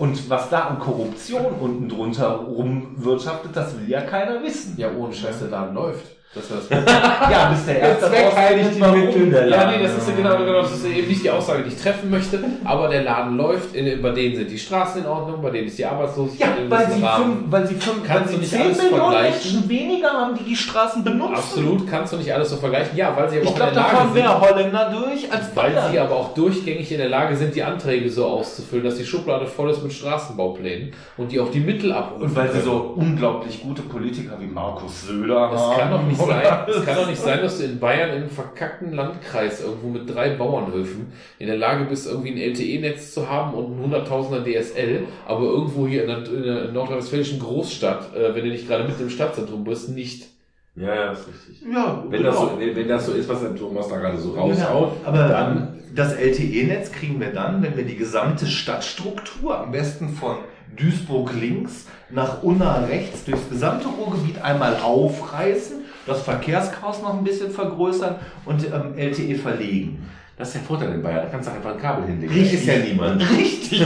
und 0.02 0.32
was 0.32 0.50
da 0.50 0.62
an 0.62 0.80
Korruption 0.80 1.46
unten 1.60 1.88
drunter 1.88 2.30
rumwirtschaftet, 2.30 3.56
das 3.56 3.78
will 3.78 3.88
ja 3.88 4.02
keiner 4.02 4.42
wissen. 4.42 4.74
Ja, 4.76 4.92
ohne 4.92 5.14
Scheiß, 5.14 5.38
der 5.42 5.50
Laden 5.50 5.76
läuft. 5.76 6.08
Das 6.34 6.48
das 6.48 6.70
Ja, 7.32 7.50
bis 7.52 7.66
der 7.66 7.80
erste 7.82 8.06
Zweckheilig 8.10 8.66
rausfindet, 8.68 8.76
die 8.76 8.80
warum 8.82 9.00
Mittel. 9.06 9.30
der 9.32 9.48
Ja, 9.50 9.56
Laden- 9.66 9.72
nee, 9.82 9.84
das 9.84 9.98
ist 9.98 10.08
ja 10.10 10.16
genau, 10.16 10.38
genau, 10.38 10.62
das 10.62 10.72
ist 10.72 10.86
eben 10.86 11.08
nicht 11.10 11.24
die 11.26 11.30
Aussage, 11.30 11.64
die 11.64 11.68
ich 11.76 11.82
treffen 11.82 12.10
möchte, 12.10 12.40
aber 12.64 12.88
der 12.88 13.04
Laden 13.04 13.36
läuft, 13.36 13.76
in, 13.76 14.02
bei 14.02 14.12
denen 14.12 14.36
sind 14.38 14.50
die 14.50 14.58
Straßen 14.58 15.02
in 15.02 15.08
Ordnung, 15.10 15.42
bei 15.42 15.50
denen 15.50 15.68
ist 15.68 15.78
die 15.78 15.82
Ja, 15.82 15.92
Arbeitslosigkeit 15.92 16.58
in 16.62 16.72
weil 16.72 16.90
sie, 16.90 17.04
Rahmen. 17.04 17.26
fünf, 17.42 17.52
weil 17.52 17.68
sie, 17.68 17.76
fünf, 17.76 18.00
weil 18.00 18.08
Kannst 18.08 18.30
du 18.30 18.34
sie 18.36 18.40
nicht 18.40 18.52
10 18.52 18.62
alles 18.62 18.78
Millionen? 18.82 19.22
Menschen 19.24 19.70
weniger 19.70 20.10
haben, 20.10 20.38
die 20.38 20.44
die 20.46 20.56
Straßen 20.56 21.04
benutzen. 21.04 21.34
Absolut, 21.36 21.90
kannst 21.90 22.14
du 22.14 22.18
nicht 22.18 22.34
alles 22.34 22.50
so 22.50 22.56
vergleichen. 22.56 22.96
Ja, 22.98 23.14
weil 23.14 23.30
sie 23.30 23.36
aber 23.36 23.44
Ich 23.44 23.50
auch 23.50 23.52
in 23.52 23.58
glaube, 23.58 23.74
der 23.74 23.84
da 23.84 23.92
Lage 23.92 24.04
sind. 24.06 24.14
mehr 24.14 24.40
Holländer 24.42 24.90
durch 24.90 25.32
als 25.34 25.54
Weil 25.56 25.72
Bayern. 25.72 25.92
sie 25.92 26.00
aber 26.00 26.16
auch 26.16 26.34
durchgängig 26.34 26.90
in 26.94 26.98
der 27.00 27.10
Lage 27.10 27.36
sind, 27.36 27.54
die 27.56 27.64
Anträge 27.64 28.10
so 28.10 28.26
auszufüllen, 28.26 28.86
dass 28.86 28.96
die 28.96 29.04
Schublade 29.06 29.46
voll 29.48 29.70
ist 29.70 29.84
mit 29.84 29.92
Straßenbauplänen 29.92 30.94
und 31.18 31.30
die 31.30 31.42
auch 31.42 31.52
die 31.52 31.60
Mittel 31.60 31.92
abrufen. 31.92 32.24
Und 32.24 32.36
weil 32.38 32.50
sie 32.54 32.62
so 32.62 32.94
unglaublich 32.96 33.62
gute 33.62 33.82
Politiker 33.82 34.38
wie 34.40 34.48
Markus 34.48 35.08
Söder 35.08 35.52
Es 35.54 35.60
haben. 35.60 35.78
kann 35.78 35.92
doch 35.92 36.04
nicht 36.04 36.21
sein, 36.26 36.70
es 36.70 36.86
kann 36.86 36.96
doch 36.96 37.08
nicht 37.08 37.22
sein, 37.22 37.42
dass 37.42 37.58
du 37.58 37.66
in 37.66 37.80
Bayern 37.80 38.10
in 38.10 38.16
einem 38.18 38.30
verkackten 38.30 38.94
Landkreis 38.94 39.62
irgendwo 39.62 39.90
mit 39.90 40.14
drei 40.14 40.32
Bauernhöfen 40.32 41.14
in 41.40 41.48
der 41.48 41.58
Lage 41.58 41.86
bist, 41.86 42.08
irgendwie 42.08 42.32
ein 42.32 42.38
LTE-Netz 42.38 43.14
zu 43.14 43.30
haben 43.30 43.54
und 43.54 43.78
ein 43.78 43.84
Hunderttausender 43.84 44.44
DSL, 44.44 45.04
aber 45.26 45.44
irgendwo 45.44 45.88
hier 45.88 46.04
in 46.04 46.08
der, 46.08 46.18
in 46.26 46.44
der 46.44 46.72
nordrhein-westfälischen 46.72 47.40
Großstadt, 47.40 48.16
äh, 48.16 48.36
wenn 48.36 48.46
du 48.46 48.52
nicht 48.52 48.68
gerade 48.68 48.84
mitten 48.86 49.04
im 49.04 49.10
Stadtzentrum 49.10 49.64
bist, 49.64 49.90
nicht. 49.90 50.28
Ja, 50.76 50.96
ja, 50.96 51.12
ist 51.12 51.28
richtig. 51.28 51.62
Ja, 51.70 52.04
Wenn 52.08 52.24
das, 52.24 52.36
genau. 52.36 52.50
so, 52.50 52.60
wenn 52.60 52.88
das 52.88 53.06
so 53.06 53.12
ist, 53.12 53.28
was 53.28 53.42
der 53.42 53.56
Thomas 53.56 53.90
da 53.90 53.98
gerade 53.98 54.18
so 54.18 54.36
Ja, 54.36 54.42
raushaut, 54.42 54.94
aber 55.04 55.28
dann 55.28 55.82
das 55.94 56.14
LTE-Netz 56.14 56.92
kriegen 56.94 57.20
wir 57.20 57.34
dann, 57.34 57.62
wenn 57.62 57.76
wir 57.76 57.84
die 57.84 57.98
gesamte 57.98 58.48
Stadtstruktur, 58.48 59.60
am 59.60 59.72
besten 59.72 60.10
von 60.10 60.38
Duisburg 60.76 61.34
links 61.34 61.88
nach 62.10 62.44
Unna 62.44 62.86
rechts, 62.86 63.26
durchs 63.26 63.50
gesamte 63.50 63.88
Ruhrgebiet 63.88 64.42
einmal 64.42 64.78
aufreißen, 64.78 65.81
das 66.08 66.22
Verkehrschaos 66.24 67.02
noch 67.02 67.18
ein 67.18 67.24
bisschen 67.24 67.52
vergrößern 67.52 68.16
und 68.46 68.64
ähm, 68.66 68.98
LTE 68.98 69.36
verlegen. 69.36 70.10
das 70.38 70.50
ist 70.50 70.56
der 70.56 70.62
Vorteil 70.64 70.94
in 70.94 71.02
Bayern. 71.04 71.24
Da 71.26 71.30
kannst 71.30 71.50
du 71.50 71.54
einfach 71.54 71.74
ein 71.74 71.80
Kabel 71.80 72.06
hinlegen. 72.08 72.34
Richtig. 72.34 72.66
Da 72.66 72.74
ist 72.74 72.80
ja 72.80 72.86
niemand. 72.86 73.22
Richtig. 73.38 73.80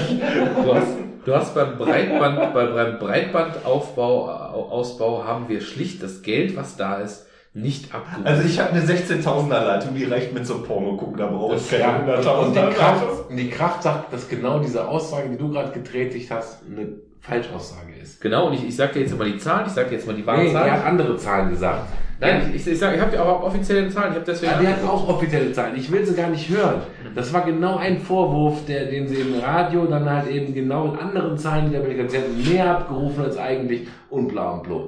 Du 0.63 0.73
hast, 0.75 0.87
du 1.25 1.35
hast 1.35 1.53
beim 1.55 1.77
Breitband, 1.77 2.53
bei, 2.53 2.65
beim 2.67 2.99
Breitbandaufbau, 2.99 4.29
Au- 4.29 4.69
Ausbau 4.71 5.23
haben 5.25 5.49
wir 5.49 5.61
schlicht 5.61 6.01
das 6.03 6.21
Geld, 6.21 6.55
was 6.55 6.77
da 6.77 6.97
ist, 6.97 7.25
nicht 7.53 7.93
abgerufen. 7.93 8.25
Also 8.27 8.43
ich 8.43 8.59
habe 8.59 8.71
eine 8.71 8.81
16.000er 8.81 9.63
Leitung, 9.65 9.95
die 9.95 10.03
reicht 10.03 10.33
mit 10.33 10.45
so 10.45 10.61
Porno 10.61 10.97
gucken, 10.97 11.17
da 11.17 11.27
brauche 11.27 11.55
ich 11.55 11.69
keine 11.69 12.17
und, 12.17 12.25
und, 12.25 12.25
100.000er 12.25 12.69
die 12.69 12.75
Kraft, 12.75 13.01
Leitung. 13.01 13.25
und 13.29 13.37
die 13.37 13.49
Kraft 13.49 13.83
sagt, 13.83 14.11
dass 14.13 14.27
genau 14.27 14.59
diese 14.59 14.87
Aussage, 14.87 15.29
die 15.29 15.37
du 15.37 15.49
gerade 15.49 15.71
getätigt 15.71 16.29
hast, 16.31 16.63
eine 16.69 16.89
Falschaussage 17.27 17.93
ist. 18.01 18.21
Genau, 18.21 18.47
und 18.47 18.53
ich, 18.53 18.67
ich 18.67 18.75
sag 18.75 18.93
dir 18.93 19.01
jetzt 19.01 19.17
mal 19.17 19.29
die 19.31 19.37
Zahlen, 19.37 19.65
ich 19.67 19.73
sag 19.73 19.89
dir 19.89 19.95
jetzt 19.95 20.07
mal 20.07 20.15
die 20.15 20.25
wahren 20.25 20.43
Nee, 20.43 20.51
Zahlen. 20.51 20.65
der 20.65 20.73
hat 20.79 20.85
andere 20.85 21.17
Zahlen 21.17 21.49
gesagt. 21.49 21.87
Nein, 22.19 22.53
ich, 22.55 22.65
ich, 22.65 22.79
sag, 22.79 22.95
ich 22.95 23.01
habe 23.01 23.11
dir 23.11 23.21
auch 23.21 23.43
offizielle 23.43 23.89
Zahlen, 23.89 24.11
ich 24.11 24.15
habe 24.15 24.25
deswegen. 24.25 24.51
Ja, 24.53 24.59
der 24.59 24.69
hat 24.77 24.83
auch 24.83 25.09
offizielle 25.09 25.51
Zahlen. 25.51 25.75
Ich 25.75 25.91
will 25.91 26.05
sie 26.05 26.15
gar 26.15 26.29
nicht 26.29 26.47
hören. 26.49 26.81
Das 27.13 27.33
war 27.33 27.43
genau 27.43 27.75
ein 27.77 27.99
Vorwurf, 27.99 28.65
der, 28.65 28.85
den 28.85 29.07
sie 29.07 29.15
im 29.15 29.39
Radio 29.39 29.85
dann 29.85 30.09
halt 30.09 30.29
eben 30.29 30.53
genau 30.53 30.93
in 30.93 30.99
anderen 30.99 31.37
Zahlen 31.37 31.65
niedergelegt 31.67 32.03
hat. 32.03 32.11
Sie 32.11 32.17
hatten 32.17 32.49
mehr 32.53 32.77
abgerufen 32.77 33.23
als 33.25 33.37
eigentlich 33.37 33.87
und 34.09 34.29
bla 34.29 34.51
und 34.51 34.63
bla. 34.63 34.79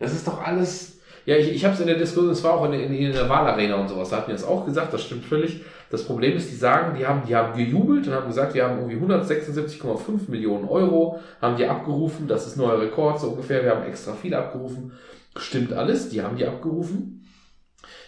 Das 0.00 0.12
ist 0.12 0.26
doch 0.26 0.44
alles. 0.44 1.00
Ja, 1.24 1.36
ich, 1.36 1.50
ich 1.50 1.64
habe 1.64 1.74
es 1.74 1.80
in 1.80 1.86
der 1.86 1.96
Diskussion, 1.96 2.30
es 2.30 2.44
war 2.44 2.52
auch 2.54 2.66
in, 2.66 2.74
in, 2.74 2.92
in 2.94 3.12
der 3.12 3.28
Wahlarena 3.28 3.76
und 3.76 3.88
sowas, 3.88 4.10
da 4.10 4.18
hat 4.18 4.28
mir 4.28 4.34
das 4.34 4.44
auch 4.44 4.64
gesagt, 4.66 4.92
das 4.92 5.02
stimmt 5.02 5.24
völlig. 5.24 5.62
Das 5.90 6.04
Problem 6.04 6.36
ist, 6.36 6.50
die 6.50 6.56
sagen, 6.56 6.96
die 6.98 7.06
haben, 7.06 7.22
die 7.26 7.36
haben 7.36 7.56
gejubelt 7.56 8.06
und 8.06 8.14
haben 8.14 8.26
gesagt, 8.26 8.54
wir 8.54 8.64
haben 8.64 8.78
irgendwie 8.78 9.14
176,5 9.14 10.28
Millionen 10.28 10.66
Euro, 10.66 11.20
haben 11.40 11.56
die 11.56 11.66
abgerufen, 11.66 12.26
das 12.26 12.46
ist 12.46 12.56
neuer 12.56 12.80
Rekord 12.80 13.20
so 13.20 13.28
ungefähr, 13.28 13.62
wir 13.62 13.70
haben 13.70 13.86
extra 13.86 14.14
viel 14.14 14.34
abgerufen. 14.34 14.92
Stimmt 15.36 15.72
alles, 15.72 16.08
die 16.08 16.22
haben 16.22 16.36
die 16.36 16.46
abgerufen. 16.46 17.24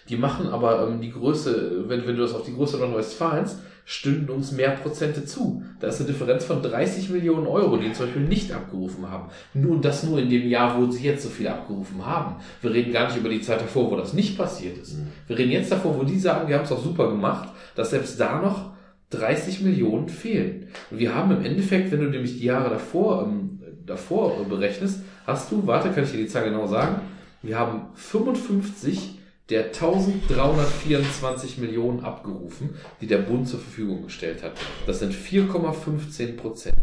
Die 0.09 0.17
machen 0.17 0.49
aber 0.49 0.89
ähm, 0.89 1.01
die 1.01 1.13
Größe, 1.13 1.89
wenn, 1.89 2.07
wenn 2.07 2.17
du 2.17 2.23
das 2.23 2.35
auf 2.35 2.45
die 2.45 2.55
Größe 2.55 2.79
Nordrhein-Westfalens, 2.79 3.59
stünden 3.91 4.29
uns 4.29 4.53
mehr 4.53 4.73
Prozente 4.73 5.25
zu. 5.25 5.63
Da 5.81 5.87
ist 5.87 5.99
eine 5.99 6.11
Differenz 6.11 6.45
von 6.45 6.61
30 6.61 7.09
Millionen 7.09 7.47
Euro, 7.47 7.79
die 7.79 7.91
zum 7.95 8.05
Beispiel 8.05 8.27
nicht 8.27 8.53
abgerufen 8.53 9.11
haben. 9.11 9.31
Nun 9.55 9.81
das 9.81 10.03
nur 10.03 10.19
in 10.19 10.29
dem 10.29 10.47
Jahr, 10.47 10.79
wo 10.79 10.91
sie 10.91 11.05
jetzt 11.05 11.23
so 11.23 11.31
viel 11.31 11.49
abgerufen 11.49 12.05
haben. 12.05 12.37
Wir 12.61 12.75
reden 12.75 12.93
gar 12.93 13.09
nicht 13.09 13.17
über 13.17 13.31
die 13.31 13.41
Zeit 13.41 13.63
davor, 13.63 13.91
wo 13.91 13.97
das 13.97 14.13
nicht 14.13 14.37
passiert 14.37 14.77
ist. 14.77 14.99
Wir 15.27 15.39
reden 15.39 15.53
jetzt 15.53 15.73
davor, 15.73 15.99
wo 15.99 16.03
die 16.03 16.19
sagen, 16.19 16.49
wir 16.49 16.57
haben 16.57 16.65
es 16.65 16.73
auch 16.73 16.85
super 16.85 17.09
gemacht, 17.09 17.49
dass 17.77 17.89
selbst 17.89 18.21
da 18.21 18.43
noch 18.43 18.73
30 19.09 19.63
Millionen 19.63 20.11
fehlen. 20.11 20.67
Und 20.91 20.99
wir 20.99 21.15
haben 21.15 21.35
im 21.35 21.43
Endeffekt, 21.43 21.91
wenn 21.91 22.01
du 22.01 22.11
nämlich 22.11 22.39
die 22.39 22.45
Jahre 22.45 22.69
davor, 22.69 23.27
ähm, 23.27 23.59
davor 23.87 24.45
berechnest, 24.47 25.01
hast 25.27 25.51
du, 25.51 25.67
warte, 25.67 25.89
kann 25.93 26.05
ich 26.05 26.11
dir 26.11 26.19
die 26.19 26.27
Zahl 26.27 26.45
genau 26.45 26.67
sagen, 26.67 27.01
wir 27.41 27.59
haben 27.59 27.87
55 27.95 29.18
der 29.51 29.65
1324 29.67 31.59
Millionen 31.59 32.05
abgerufen, 32.05 32.77
die 33.01 33.07
der 33.07 33.19
Bund 33.19 33.49
zur 33.49 33.61
Verfügung 33.61 34.03
gestellt 34.05 34.43
hat. 34.43 34.53
Das 34.87 34.99
sind 34.99 35.15
4,15 35.15 36.37
Prozent. 36.37 36.75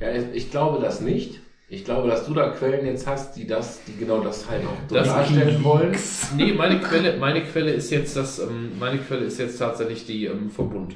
Ja, 0.00 0.08
ich 0.32 0.50
glaube 0.50 0.80
das 0.82 1.00
nicht. 1.00 1.40
Ich 1.70 1.84
glaube, 1.84 2.08
dass 2.08 2.24
du 2.24 2.32
da 2.32 2.48
Quellen 2.48 2.86
jetzt 2.86 3.06
hast, 3.06 3.36
die 3.36 3.46
das, 3.46 3.80
die 3.86 3.94
genau 3.98 4.20
das 4.22 4.48
halt 4.48 4.62
auch 4.64 4.88
so 4.88 4.94
Das 4.94 5.06
darstellen 5.08 5.62
wollen. 5.62 5.94
Nee, 6.34 6.54
meine 6.54 6.80
Quelle, 6.80 7.18
meine 7.18 7.44
Quelle 7.44 7.72
ist 7.72 7.90
jetzt 7.90 8.16
das, 8.16 8.38
ähm, 8.38 8.72
meine 8.80 8.96
Quelle 8.98 9.26
ist 9.26 9.38
jetzt 9.38 9.58
tatsächlich 9.58 10.06
die 10.06 10.24
ähm, 10.24 10.50
vom 10.50 10.70
Bund. 10.70 10.94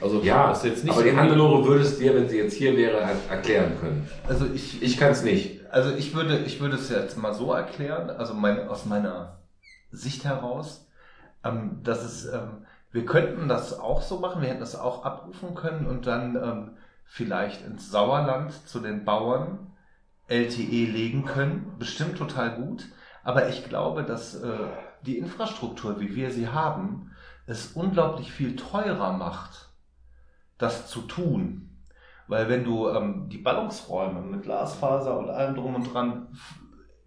Also 0.00 0.22
Ja, 0.22 0.48
das 0.48 0.58
ist 0.64 0.70
jetzt 0.70 0.84
nicht 0.84 0.94
aber 0.94 1.02
die 1.02 1.10
so- 1.10 1.16
Hannelore 1.16 1.66
würde 1.66 1.82
es 1.82 1.98
dir, 1.98 2.14
wenn 2.14 2.30
sie 2.30 2.38
jetzt 2.38 2.54
hier 2.54 2.74
wäre, 2.78 2.96
er- 2.96 3.16
erklären 3.30 3.72
können. 3.78 4.08
Also 4.26 4.46
ich, 4.54 4.82
Ich 4.82 4.96
kann 4.96 5.12
es 5.12 5.22
nicht. 5.22 5.60
Also 5.70 5.90
ich 5.94 6.14
würde, 6.14 6.38
ich 6.46 6.60
würde 6.60 6.76
es 6.76 6.88
jetzt 6.88 7.18
mal 7.18 7.34
so 7.34 7.52
erklären, 7.52 8.08
also 8.08 8.32
mein, 8.32 8.66
aus 8.68 8.86
meiner 8.86 9.36
Sicht 9.96 10.24
heraus, 10.24 10.86
ähm, 11.44 11.80
dass 11.82 12.02
es, 12.04 12.26
ähm, 12.26 12.66
wir 12.92 13.04
könnten 13.04 13.48
das 13.48 13.78
auch 13.78 14.02
so 14.02 14.18
machen, 14.20 14.42
wir 14.42 14.48
hätten 14.48 14.60
das 14.60 14.76
auch 14.76 15.04
abrufen 15.04 15.54
können 15.54 15.86
und 15.86 16.06
dann 16.06 16.36
ähm, 16.36 16.70
vielleicht 17.04 17.64
ins 17.64 17.90
Sauerland 17.90 18.52
zu 18.66 18.80
den 18.80 19.04
Bauern 19.04 19.72
LTE 20.28 20.86
legen 20.86 21.24
können. 21.24 21.74
Bestimmt 21.78 22.18
total 22.18 22.56
gut. 22.56 22.86
Aber 23.22 23.48
ich 23.48 23.68
glaube, 23.68 24.02
dass 24.04 24.34
äh, 24.34 24.68
die 25.02 25.18
Infrastruktur, 25.18 26.00
wie 26.00 26.14
wir 26.14 26.30
sie 26.30 26.48
haben, 26.48 27.12
es 27.46 27.72
unglaublich 27.72 28.32
viel 28.32 28.56
teurer 28.56 29.12
macht, 29.12 29.70
das 30.58 30.88
zu 30.88 31.02
tun. 31.02 31.70
Weil 32.28 32.48
wenn 32.48 32.64
du 32.64 32.88
ähm, 32.88 33.28
die 33.28 33.38
Ballungsräume 33.38 34.20
mit 34.20 34.42
Glasfaser 34.42 35.16
und 35.18 35.30
allem 35.30 35.54
drum 35.54 35.76
und 35.76 35.92
dran, 35.92 36.28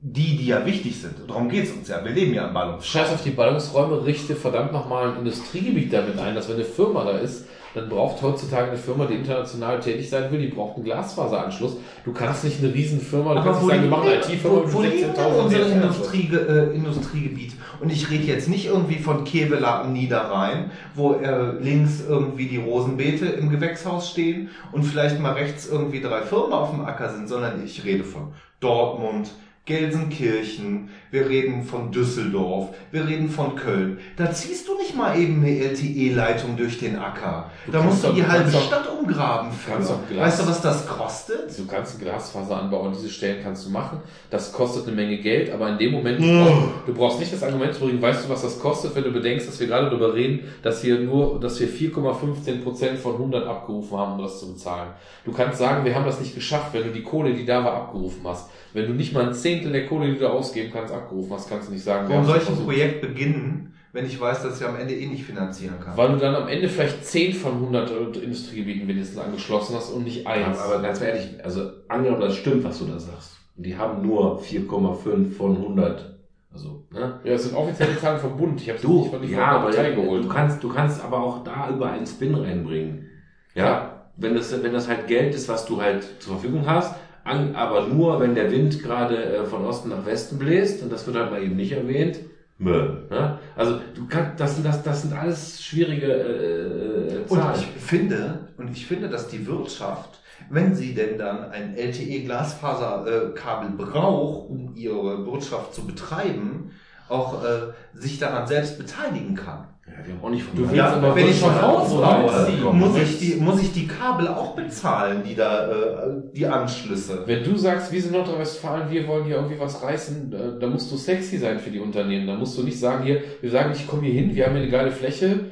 die, 0.02 0.38
die 0.38 0.48
ja 0.48 0.66
wichtig 0.66 1.02
sind, 1.02 1.16
darum 1.28 1.50
geht's 1.50 1.72
uns 1.72 1.90
ja, 1.90 2.04
wir 2.04 2.12
leben 2.12 2.34
ja 2.34 2.48
im 2.48 2.54
Ballungsraum. 2.54 2.84
Scheiß 2.84 3.14
auf 3.14 3.24
die 3.24 3.32
Ballungsräume, 3.32 4.06
richte 4.06 4.36
verdammt 4.36 4.72
nochmal 4.72 5.12
ein 5.12 5.18
Industriegebiet 5.18 5.92
damit 5.92 6.18
ein, 6.18 6.36
dass 6.36 6.48
wenn 6.48 6.56
eine 6.56 6.64
Firma 6.64 7.04
da 7.04 7.18
ist, 7.18 7.46
dann 7.76 7.90
braucht 7.90 8.22
heutzutage 8.22 8.70
eine 8.70 8.78
Firma, 8.78 9.06
die 9.06 9.16
international 9.16 9.80
tätig 9.80 10.10
sein 10.10 10.32
will, 10.32 10.40
die 10.40 10.48
braucht 10.48 10.76
einen 10.76 10.86
Glasfaseranschluss. 10.86 11.78
Du 12.04 12.14
kannst 12.14 12.44
nicht 12.44 12.64
eine 12.64 12.74
riesen 12.74 13.00
Firma, 13.00 13.36
du 13.36 13.44
kannst 13.44 13.62
nicht 13.62 13.70
sagen, 13.70 13.84
wir 13.84 13.90
machen 13.90 14.08
eine 14.08 14.16
IT-Firma 14.16 14.60
mit 14.62 14.92
liegen 14.92 15.14
denn 15.14 15.16
16.000 15.16 15.44
unsere 15.44 15.62
Netzwerken. 15.62 15.82
Industrie, 15.82 16.30
äh, 16.34 16.76
Industriegebiet? 16.76 17.54
Und 17.80 17.92
ich 17.92 18.10
rede 18.10 18.24
jetzt 18.24 18.50
nicht 18.50 18.66
irgendwie 18.66 18.98
von 18.98 19.24
Kevelaer 19.24 19.82
am 19.82 19.94
Niederrhein, 19.94 20.72
wo 20.96 21.14
äh, 21.14 21.52
links 21.60 22.04
irgendwie 22.08 22.48
die 22.48 22.58
Rosenbeete 22.58 23.26
im 23.26 23.50
Gewächshaus 23.50 24.10
stehen 24.10 24.50
und 24.72 24.84
vielleicht 24.84 25.20
mal 25.20 25.34
rechts 25.34 25.68
irgendwie 25.68 26.02
drei 26.02 26.22
Firmen 26.22 26.54
auf 26.54 26.72
dem 26.72 26.86
Acker 26.86 27.10
sind, 27.10 27.28
sondern 27.28 27.64
ich 27.64 27.86
rede 27.86 28.04
von 28.04 28.34
Dortmund, 28.60 29.30
Gelsenkirchen, 29.70 30.90
wir 31.12 31.28
reden 31.30 31.64
von 31.64 31.92
Düsseldorf, 31.92 32.70
wir 32.92 33.08
reden 33.08 33.30
von 33.30 33.56
Köln. 33.56 34.00
Da 34.16 34.32
ziehst 34.32 34.68
du 34.68 34.78
nicht 34.78 34.96
mal 34.96 35.18
eben 35.20 35.42
eine 35.44 35.58
LTE-Leitung 35.60 36.56
durch 36.58 36.78
den 36.80 36.98
Acker. 36.98 37.50
Du 37.66 37.72
da 37.72 37.82
musst 37.82 38.04
du 38.04 38.12
die 38.14 38.26
halbe 38.26 38.52
Stadt 38.52 38.88
umgraben 38.88 39.50
du 39.50 39.72
kannst 39.72 39.92
für. 40.08 40.18
Weißt 40.18 40.42
du, 40.42 40.48
was 40.48 40.62
das 40.62 40.88
kostet? 40.88 41.58
Du 41.58 41.66
kannst 41.66 41.96
einen 41.96 42.04
Glasfaseranbau 42.04 42.84
an 42.84 42.94
diese 42.94 43.10
Stellen 43.10 43.42
kannst 43.44 43.66
du 43.66 43.70
machen. 43.72 44.00
Das 44.30 44.54
kostet 44.54 44.88
eine 44.88 44.96
Menge 44.96 45.18
Geld, 45.18 45.52
aber 45.52 45.70
in 45.70 45.78
dem 45.78 45.92
Moment, 45.92 46.20
du 46.20 46.26
Oh. 46.30 46.44
brauchst, 46.46 46.88
du 46.88 46.94
brauchst 46.94 47.20
nicht 47.20 47.34
das 47.34 47.44
Argument 47.44 47.74
zu 47.74 47.82
bringen, 47.82 48.02
weißt 48.02 48.26
du, 48.26 48.30
was 48.30 48.42
das 48.44 48.60
kostet, 48.60 48.96
wenn 48.96 49.04
du 49.04 49.12
bedenkst, 49.12 49.48
dass 49.48 49.60
wir 49.60 49.68
gerade 49.68 49.88
darüber 49.88 50.14
reden, 50.14 50.42
dass 50.62 50.84
wir 50.84 51.00
nur, 51.00 51.40
dass 51.40 51.60
wir 51.60 51.68
4,15 51.68 52.62
Prozent 52.64 53.00
von 53.00 53.14
100 53.14 53.48
abgerufen 53.48 53.98
haben, 53.98 54.14
um 54.14 54.22
das 54.22 54.40
zu 54.40 54.52
bezahlen. 54.54 54.90
Du 55.26 55.32
kannst 55.32 55.58
sagen, 55.58 55.86
wir 55.86 55.96
haben 55.96 56.06
das 56.06 56.20
nicht 56.20 56.36
geschafft, 56.36 56.74
wenn 56.74 56.84
du 56.84 56.90
die 56.92 57.04
Kohle, 57.04 57.34
die 57.34 57.46
da 57.46 57.64
war, 57.64 57.74
abgerufen 57.74 58.22
hast. 58.26 58.50
Wenn 58.74 58.86
du 58.86 58.94
nicht 58.94 59.14
mal 59.14 59.26
ein 59.28 59.34
Zehntel 59.34 59.72
der 59.72 59.88
Kohle, 59.88 60.14
die 60.14 60.20
du 60.20 60.28
ausgeben 60.30 60.70
kannst, 60.72 60.94
abgerufen 61.00 61.34
hast, 61.34 61.50
kannst 61.50 61.68
du 61.70 61.74
nicht 61.74 61.84
sagen, 61.84 62.08
Warum 62.10 62.26
soll 62.26 62.38
ich 62.38 62.48
ein. 62.50 62.56
Projekt 62.64 63.02
beginnen, 63.02 63.74
wenn 63.94 64.06
ich 64.06 64.20
weiß, 64.20 64.44
dass 64.44 64.60
ich 64.62 64.68
am 64.68 64.76
Ende 64.76 64.94
eh 64.96 65.08
nicht 65.08 65.24
finanzieren 65.24 65.80
kann? 65.84 65.98
Weil 65.98 66.10
du 66.10 66.18
dann 66.18 66.36
am 66.36 66.48
Ende 66.48 66.70
vielleicht 66.70 67.06
10 67.06 67.34
von 67.34 67.54
100 67.54 68.18
Industriegebieten 68.18 68.88
wenigstens 68.88 69.18
angeschlossen 69.18 69.76
hast 69.76 69.90
und 69.92 70.04
nicht 70.04 70.28
eins. 70.28 70.60
Aber 70.60 70.82
ganz 70.82 71.02
ehrlich, 71.02 71.44
also 71.44 71.70
angenommen, 71.88 72.22
das 72.22 72.36
stimmt, 72.36 72.64
was 72.64 72.80
du 72.80 72.86
da 72.86 73.00
sagst. 73.00 73.38
Und 73.58 73.66
die 73.66 73.76
haben 73.78 74.06
nur 74.06 74.40
4,5 74.42 75.32
von 75.34 75.56
100. 75.58 76.16
Also, 76.52 76.84
ne? 76.92 77.20
ja, 77.24 77.32
das 77.34 77.44
sind 77.44 77.56
offizielle 77.56 77.98
Zahlen 78.00 78.20
vom 78.20 78.36
Bund. 78.38 78.60
Ich 78.62 78.70
habe 78.70 78.80
Du, 78.80 79.02
nicht 79.02 79.12
von 79.12 79.22
die 79.22 79.28
ja, 79.32 79.46
aber 79.48 79.66
Partei 79.70 79.92
geholt. 79.92 80.24
du 80.24 80.30
kannst, 80.30 80.64
du 80.64 80.70
kannst 80.70 81.04
aber 81.04 81.22
auch 81.22 81.44
da 81.44 81.70
über 81.70 81.92
einen 81.92 82.08
Spin 82.08 82.34
reinbringen. 82.34 83.06
Ja, 83.54 84.08
wenn 84.18 84.36
das, 84.36 84.52
wenn 84.64 84.74
das 84.74 84.88
halt 84.88 85.08
Geld 85.08 85.34
ist, 85.36 85.48
was 85.48 85.66
du 85.66 85.82
halt 85.82 86.04
zur 86.20 86.34
Verfügung 86.34 86.64
hast, 86.66 86.96
an, 87.30 87.56
aber 87.56 87.88
nur, 87.88 88.20
wenn 88.20 88.36
der 88.36 88.52
Wind 88.52 88.82
gerade 88.82 89.24
äh, 89.24 89.46
von 89.46 89.66
Osten 89.66 89.90
nach 89.90 90.06
Westen 90.06 90.40
bläst, 90.40 90.82
und 90.84 90.92
das 90.92 91.06
wird 91.06 91.18
halt 91.18 91.32
mal 91.32 91.44
eben 91.44 91.56
nicht 91.56 91.72
erwähnt, 91.72 92.20
Mö. 92.58 93.08
Ne? 93.10 93.40
Also, 93.56 93.80
du 93.96 94.06
kannst, 94.08 94.40
das 94.40 94.56
sind, 94.56 94.66
das, 94.66 94.84
das 94.84 95.04
sind 95.04 95.14
alles 95.14 95.64
schwierige 95.64 96.08
äh, 96.12 97.16
äh, 97.16 97.26
Und 97.30 97.40
Zahlen. 97.40 97.60
ich 97.60 97.68
finde, 97.82 98.50
und 98.58 98.70
ich 98.72 98.86
finde, 98.86 99.08
dass 99.08 99.30
die 99.30 99.48
Wirtschaft, 99.48 100.20
wenn 100.50 100.76
sie 100.76 100.94
denn 100.94 101.18
dann 101.18 101.52
ein 101.52 101.76
LTE-Glasfaserkabel 101.76 103.70
braucht, 103.78 104.50
um 104.50 104.76
ihre 104.76 105.26
Wirtschaft 105.26 105.74
zu 105.74 105.88
betreiben, 105.88 106.72
auch 107.08 107.44
äh, 107.44 107.74
sich 107.94 108.20
daran 108.20 108.46
selbst 108.48 108.78
beteiligen 108.78 109.36
kann. 109.36 109.68
Ja, 109.90 110.06
wir 110.06 110.14
haben 110.14 110.24
auch 110.24 110.30
nicht 110.30 110.44
von 110.44 110.56
Du 110.56 110.64
willst 110.64 110.76
Ja, 110.76 110.94
aber 110.94 111.16
wenn 111.16 111.28
ich 111.28 111.36
ein 111.36 111.42
Wirtschaft 111.42 111.62
Haus 111.62 111.90
so 111.90 111.98
baue, 111.98 112.32
reinziehen. 112.32 112.78
muss 112.78 112.98
ich, 112.98 113.20
die, 113.20 113.36
muss 113.36 113.62
ich 113.62 113.74
die 113.74 113.88
Kabel 113.88 114.28
auch 114.28 114.56
bezahlen, 114.56 115.24
die 115.24 115.36
da, 115.36 115.72
äh, 115.72 116.22
die 116.34 116.46
Anschlüsse. 116.46 117.24
Wenn 117.26 117.44
du 117.44 117.58
sagst, 117.58 117.92
wir 117.92 118.02
sind 118.02 118.14
Nordrhein-Westfalen, 118.14 118.92
wir 118.92 119.08
wollen 119.08 119.26
hier 119.26 119.36
irgendwie 119.36 119.60
was 119.60 119.82
reißen, 119.82 120.32
da, 120.32 120.52
da 120.60 120.68
musst 120.68 120.92
du 120.92 120.98
sexy 120.98 121.38
sein 121.38 121.60
für 121.60 121.70
die 121.70 121.80
Unternehmen. 121.80 122.28
Da 122.28 122.36
musst 122.36 122.58
du 122.58 122.64
nicht 122.64 122.80
sagen, 122.80 123.04
hier, 123.04 123.22
wir 123.42 123.50
sagen, 123.50 123.72
ich 123.74 123.88
komme 123.88 124.04
hier 124.04 124.14
hin, 124.14 124.36
wir 124.36 124.46
haben 124.46 124.54
hier 124.54 124.64
eine 124.64 124.72
geile 124.72 124.92
Fläche, 124.92 125.46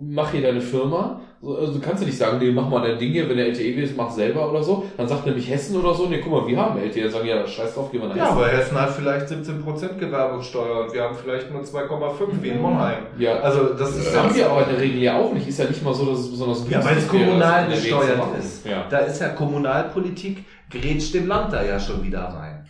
mach 0.00 0.30
hier 0.32 0.42
deine 0.42 0.60
Firma. 0.60 1.20
So, 1.40 1.56
Also 1.56 1.74
du 1.74 1.80
kannst 1.80 2.02
ja 2.02 2.06
nicht 2.08 2.18
sagen, 2.18 2.38
nee, 2.38 2.50
mach 2.50 2.68
mal 2.68 2.82
dein 2.86 2.98
Ding 2.98 3.12
hier, 3.12 3.28
wenn 3.28 3.36
der 3.36 3.46
LTE 3.46 3.76
will, 3.76 3.88
mach 3.96 4.10
selber 4.10 4.50
oder 4.50 4.60
so. 4.62 4.84
Dann 4.96 5.06
sagt 5.06 5.24
nämlich 5.24 5.48
Hessen 5.48 5.76
oder 5.76 5.94
so, 5.94 6.06
nee, 6.08 6.20
guck 6.20 6.32
mal, 6.32 6.46
wir 6.48 6.58
haben 6.60 6.76
LTE. 6.80 7.02
Dann 7.02 7.12
sagen, 7.12 7.28
ja, 7.28 7.46
scheiß 7.46 7.74
drauf, 7.74 7.90
geh 7.92 7.98
mal 7.98 8.08
nach 8.08 8.16
Ja, 8.16 8.24
Hessen. 8.24 8.36
aber 8.38 8.48
Hessen 8.48 8.80
hat 8.80 8.90
vielleicht 8.90 9.26
17% 9.28 9.98
Gewerbesteuer 9.98 10.84
und 10.86 10.92
wir 10.92 11.02
haben 11.02 11.14
vielleicht 11.14 11.50
nur 11.52 11.62
2,5 11.62 12.42
wie 12.42 12.48
in 12.48 12.60
Monheim. 12.60 13.04
Ja, 13.18 13.36
Also 13.40 13.72
das 13.74 13.96
ist 13.96 14.06
das 14.12 14.16
haben 14.20 14.34
wir 14.34 14.50
aber 14.50 14.64
in 14.64 14.70
der 14.70 14.80
Regel 14.80 15.00
ja 15.00 15.16
auch 15.16 15.32
nicht. 15.32 15.46
Ist 15.46 15.58
ja 15.60 15.66
nicht 15.66 15.82
mal 15.84 15.94
so, 15.94 16.06
dass 16.10 16.18
es 16.20 16.30
besonders 16.30 16.68
Ja, 16.68 16.84
weil 16.84 16.98
es 16.98 17.06
kommunal 17.06 17.68
gesteuert 17.68 18.20
ist. 18.40 18.66
Ja. 18.66 18.86
Da 18.90 18.98
ist 18.98 19.20
ja 19.20 19.28
Kommunalpolitik, 19.28 20.44
grätscht 20.70 21.14
dem 21.14 21.28
Land 21.28 21.52
da 21.52 21.62
ja 21.64 21.78
schon 21.78 22.02
wieder 22.02 22.20
rein. 22.24 22.66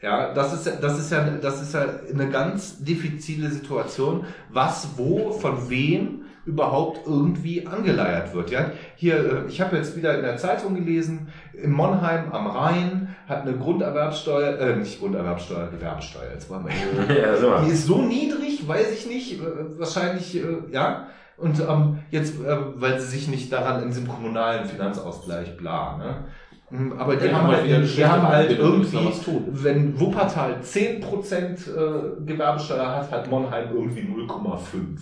Ja, 0.00 0.32
das 0.32 0.52
ist, 0.54 0.66
ja- 0.66 0.76
das 0.80 0.98
ist 0.98 1.10
ja, 1.12 1.26
das 1.42 1.60
ist 1.60 1.74
ja 1.74 1.84
eine 2.14 2.30
ganz 2.30 2.78
diffizile 2.82 3.50
Situation, 3.50 4.24
was 4.48 4.88
wo 4.96 5.32
von 5.32 5.68
wem 5.68 6.22
überhaupt 6.48 7.06
irgendwie 7.06 7.66
angeleiert 7.66 8.34
wird. 8.34 8.50
Ja, 8.50 8.70
hier, 8.96 9.16
äh, 9.16 9.48
ich 9.48 9.60
habe 9.60 9.76
jetzt 9.76 9.94
wieder 9.96 10.16
in 10.16 10.22
der 10.22 10.38
Zeitung 10.38 10.74
gelesen, 10.74 11.28
in 11.52 11.70
Monheim 11.70 12.32
am 12.32 12.46
Rhein 12.46 13.14
hat 13.28 13.42
eine 13.42 13.52
Grunderwerbsteuer, 13.56 14.58
äh, 14.58 14.76
nicht 14.76 14.98
Grunderwerbsteuer, 14.98 15.68
Gewerbesteuer, 15.68 16.30
jetzt 16.32 16.48
waren 16.50 16.66
wir 16.66 17.14
ja, 17.14 17.48
mal. 17.48 17.64
Die 17.64 17.72
ist 17.72 17.86
so 17.86 18.00
niedrig, 18.00 18.66
weiß 18.66 18.92
ich 18.92 19.06
nicht, 19.06 19.40
äh, 19.40 19.44
wahrscheinlich, 19.78 20.36
äh, 20.36 20.40
ja. 20.72 21.08
Und 21.36 21.60
ähm, 21.60 21.98
jetzt, 22.10 22.40
äh, 22.40 22.56
weil 22.76 22.98
sie 22.98 23.06
sich 23.06 23.28
nicht 23.28 23.52
daran 23.52 23.82
in 23.82 23.88
diesem 23.90 24.08
kommunalen 24.08 24.64
Finanzausgleich 24.64 25.56
bla, 25.56 25.96
ne? 25.98 26.24
Mm, 26.70 26.92
Aber 26.98 27.16
die 27.16 27.26
Ja, 27.26 27.38
haben 27.38 27.46
halt, 27.48 27.64
die 27.64 27.86
schlechte 27.86 28.10
haben 28.10 28.26
halt 28.26 28.50
da 28.50 28.56
irgendwie, 28.56 29.12
wenn 29.52 30.00
Wuppertal 30.00 30.56
10% 30.62 31.00
äh, 31.04 32.24
Gewerbesteuer 32.26 32.96
hat, 32.96 33.10
hat 33.10 33.30
Monheim 33.30 33.68
irgendwie 33.72 34.00
0,5. 34.00 34.98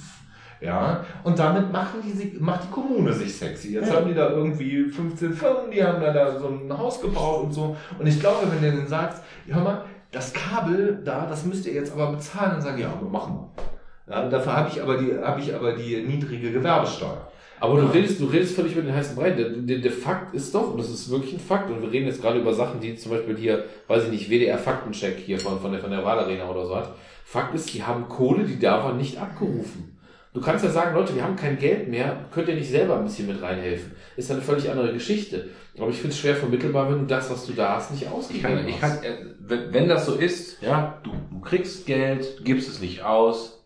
Ja, 0.60 1.04
und 1.22 1.38
damit 1.38 1.70
machen 1.72 2.00
die, 2.04 2.12
sich- 2.12 2.40
macht 2.40 2.64
die 2.64 2.70
Kommune 2.72 3.12
sich 3.12 3.36
sexy. 3.36 3.74
Jetzt 3.74 3.94
haben 3.94 4.08
die 4.08 4.14
da 4.14 4.30
irgendwie 4.30 4.84
15 4.84 5.32
Firmen, 5.34 5.70
die 5.70 5.84
haben 5.84 6.00
da, 6.00 6.12
da 6.12 6.38
so 6.38 6.48
ein 6.48 6.76
Haus 6.76 7.00
gebaut 7.00 7.44
und 7.44 7.52
so. 7.52 7.76
Und 7.98 8.06
ich 8.06 8.18
glaube, 8.20 8.46
wenn 8.50 8.60
du 8.62 8.70
denen 8.76 8.86
sagst, 8.88 9.22
ja, 9.46 9.56
hör 9.56 9.62
mal, 9.64 9.84
das 10.12 10.32
Kabel 10.32 11.02
da, 11.04 11.26
das 11.26 11.44
müsst 11.44 11.66
ihr 11.66 11.74
jetzt 11.74 11.92
aber 11.92 12.12
bezahlen, 12.12 12.52
dann 12.52 12.62
sagen, 12.62 12.78
ja, 12.80 12.88
aber 12.88 13.08
machen 13.08 13.34
wir. 13.34 14.14
Ja, 14.14 14.28
dafür 14.28 14.56
habe 14.56 14.68
ich 14.70 14.80
aber 14.82 14.96
die, 14.98 15.12
habe 15.18 15.40
ich 15.40 15.54
aber 15.54 15.72
die 15.72 15.96
niedrige 16.02 16.52
Gewerbesteuer. 16.52 17.28
Aber 17.58 17.80
du 17.80 17.86
redest, 17.86 18.20
du 18.20 18.26
redest 18.26 18.54
völlig 18.54 18.72
über 18.72 18.82
den 18.82 18.94
heißen 18.94 19.16
Brei. 19.16 19.30
Der, 19.30 19.48
der, 19.48 19.78
der 19.78 19.90
Fakt 19.92 20.34
ist 20.34 20.54
doch, 20.54 20.72
und 20.72 20.78
das 20.78 20.90
ist 20.90 21.10
wirklich 21.10 21.32
ein 21.34 21.40
Fakt, 21.40 21.70
und 21.70 21.80
wir 21.82 21.90
reden 21.90 22.06
jetzt 22.06 22.20
gerade 22.22 22.38
über 22.38 22.52
Sachen, 22.54 22.80
die 22.80 22.96
zum 22.96 23.12
Beispiel 23.12 23.36
hier, 23.36 23.64
weiß 23.88 24.04
ich 24.04 24.10
nicht, 24.10 24.30
WDR 24.30 24.58
Faktencheck 24.58 25.16
hier 25.18 25.38
von, 25.40 25.58
von 25.58 25.72
der, 25.72 25.80
von 25.80 25.90
der 25.90 26.04
Wahlarena 26.04 26.48
oder 26.48 26.66
so 26.66 26.76
hat. 26.76 26.94
Fakt 27.24 27.54
ist, 27.54 27.72
die 27.74 27.82
haben 27.82 28.08
Kohle, 28.08 28.44
die 28.44 28.58
da 28.58 28.84
war, 28.84 28.92
nicht 28.94 29.18
abgerufen. 29.18 29.95
Du 30.36 30.42
kannst 30.42 30.62
ja 30.62 30.70
sagen, 30.70 30.94
Leute, 30.94 31.14
wir 31.14 31.24
haben 31.24 31.34
kein 31.34 31.58
Geld 31.58 31.88
mehr, 31.88 32.26
könnt 32.30 32.46
ihr 32.48 32.56
nicht 32.56 32.68
selber 32.68 32.98
ein 32.98 33.04
bisschen 33.04 33.26
mit 33.26 33.40
reinhelfen? 33.40 33.92
Ist 34.18 34.30
eine 34.30 34.42
völlig 34.42 34.68
andere 34.68 34.92
Geschichte. 34.92 35.48
Aber 35.78 35.88
ich 35.88 35.96
finde 35.96 36.10
es 36.10 36.18
schwer 36.18 36.36
vermittelbar, 36.36 36.90
wenn 36.90 36.98
du 36.98 37.06
das, 37.06 37.30
was 37.30 37.46
du 37.46 37.54
da 37.54 37.76
hast, 37.76 37.90
nicht 37.90 38.02
Ich 38.02 38.08
ausgegeben 38.10 38.56
kann, 38.56 38.68
ich 38.68 38.78
kann, 38.78 39.02
äh, 39.02 39.16
wenn 39.38 39.72
wenn 39.72 39.88
das 39.88 40.04
so 40.04 40.14
ist, 40.14 40.60
ja, 40.60 41.00
du, 41.04 41.12
du 41.30 41.40
kriegst 41.40 41.86
Geld, 41.86 42.44
gibst 42.44 42.68
es 42.68 42.82
nicht 42.82 43.02
aus, 43.02 43.64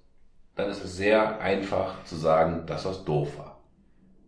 dann 0.54 0.70
ist 0.70 0.84
es 0.84 0.96
sehr 0.96 1.40
einfach 1.40 2.04
zu 2.04 2.14
sagen, 2.14 2.66
dass 2.66 2.84
das 2.84 3.04
doof 3.04 3.36
war. 3.36 3.64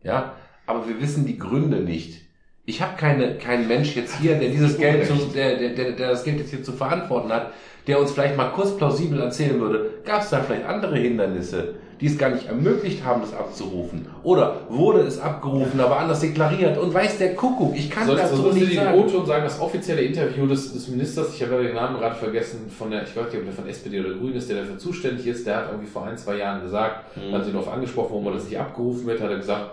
Ja, 0.03 0.35
aber 0.67 0.89
wir 0.89 1.01
wissen 1.01 1.25
die 1.25 1.39
Gründe 1.39 1.79
nicht. 1.79 2.23
Ich 2.65 2.83
habe 2.83 2.97
keine, 2.97 3.39
keinen 3.39 3.69
Mensch 3.69 3.95
jetzt 3.95 4.19
hier, 4.19 4.37
der 4.37 4.49
dieses 4.49 4.79
Geld 4.79 5.07
zu, 5.07 5.15
der, 5.33 5.59
der, 5.59 5.75
der, 5.77 5.93
der 5.93 6.11
das 6.11 6.25
Geld 6.25 6.39
jetzt 6.39 6.51
hier 6.51 6.65
zu 6.65 6.73
verantworten 6.73 7.33
hat, 7.33 7.53
der 7.87 8.01
uns 8.01 8.13
vielleicht 8.13 8.37
mal 8.37 8.51
kurz 8.51 8.77
plausibel 8.77 9.21
erzählen 9.21 9.61
würde, 9.61 9.91
gab 10.05 10.23
es 10.23 10.31
da 10.31 10.41
vielleicht 10.41 10.67
andere 10.67 10.97
Hindernisse, 10.97 11.75
die 12.01 12.07
es 12.07 12.19
gar 12.19 12.31
nicht 12.31 12.47
ermöglicht 12.49 13.05
haben, 13.05 13.21
das 13.21 13.33
abzurufen? 13.33 14.07
Oder 14.25 14.63
wurde 14.69 15.01
es 15.03 15.21
abgerufen, 15.21 15.79
aber 15.81 15.99
anders 15.99 16.21
deklariert 16.21 16.77
und 16.79 16.93
weiß 16.93 17.19
der 17.19 17.35
Kuckuck, 17.37 17.77
ich 17.77 17.91
kann 17.91 18.07
Soll, 18.07 18.17
das 18.17 18.31
so 18.31 18.37
so 18.37 18.43
sollst 18.45 18.61
du 18.61 18.65
nicht 18.65 18.75
sagen. 18.77 18.99
O-Ton 18.99 19.27
sagen, 19.27 19.45
das 19.45 19.61
offizielle 19.61 20.03
Interview 20.03 20.47
des, 20.47 20.73
des 20.73 20.89
Ministers, 20.89 21.35
ich 21.35 21.43
habe 21.43 21.55
ja 21.57 21.63
den 21.63 21.75
Namen 21.75 21.99
gerade 21.99 22.17
vergessen, 22.17 22.69
von 22.77 22.91
der, 22.91 23.03
ich 23.05 23.17
weiß 23.17 23.27
nicht, 23.27 23.37
ob 23.37 23.45
der 23.45 23.53
von 23.53 23.69
SPD 23.69 24.01
oder 24.01 24.15
Grün 24.15 24.35
ist, 24.35 24.49
der 24.51 24.59
dafür 24.59 24.79
zuständig 24.79 25.27
ist, 25.29 25.47
der 25.47 25.57
hat 25.59 25.67
irgendwie 25.71 25.89
vor 25.91 26.05
ein, 26.05 26.17
zwei 26.19 26.37
Jahren 26.37 26.63
gesagt, 26.63 27.17
Mhm. 27.17 27.33
haben 27.35 27.45
sie 27.45 27.53
darauf 27.53 27.73
angesprochen, 27.73 28.09
warum 28.11 28.25
man 28.25 28.35
das 28.35 28.45
nicht 28.45 28.59
abgerufen 28.59 29.07
wird, 29.07 29.21
hat 29.21 29.31
er 29.31 29.37
gesagt, 29.37 29.71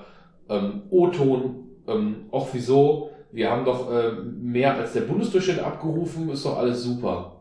ähm, 0.49 0.81
O-Ton, 0.91 1.55
ähm, 1.87 2.15
auch 2.31 2.47
wieso, 2.53 3.09
wir 3.31 3.49
haben 3.49 3.65
doch 3.65 3.87
ähm, 3.91 4.37
mehr 4.51 4.75
als 4.75 4.93
der 4.93 5.01
Bundesdurchschnitt 5.01 5.59
abgerufen, 5.59 6.29
ist 6.29 6.45
doch 6.45 6.57
alles 6.57 6.83
super. 6.83 7.38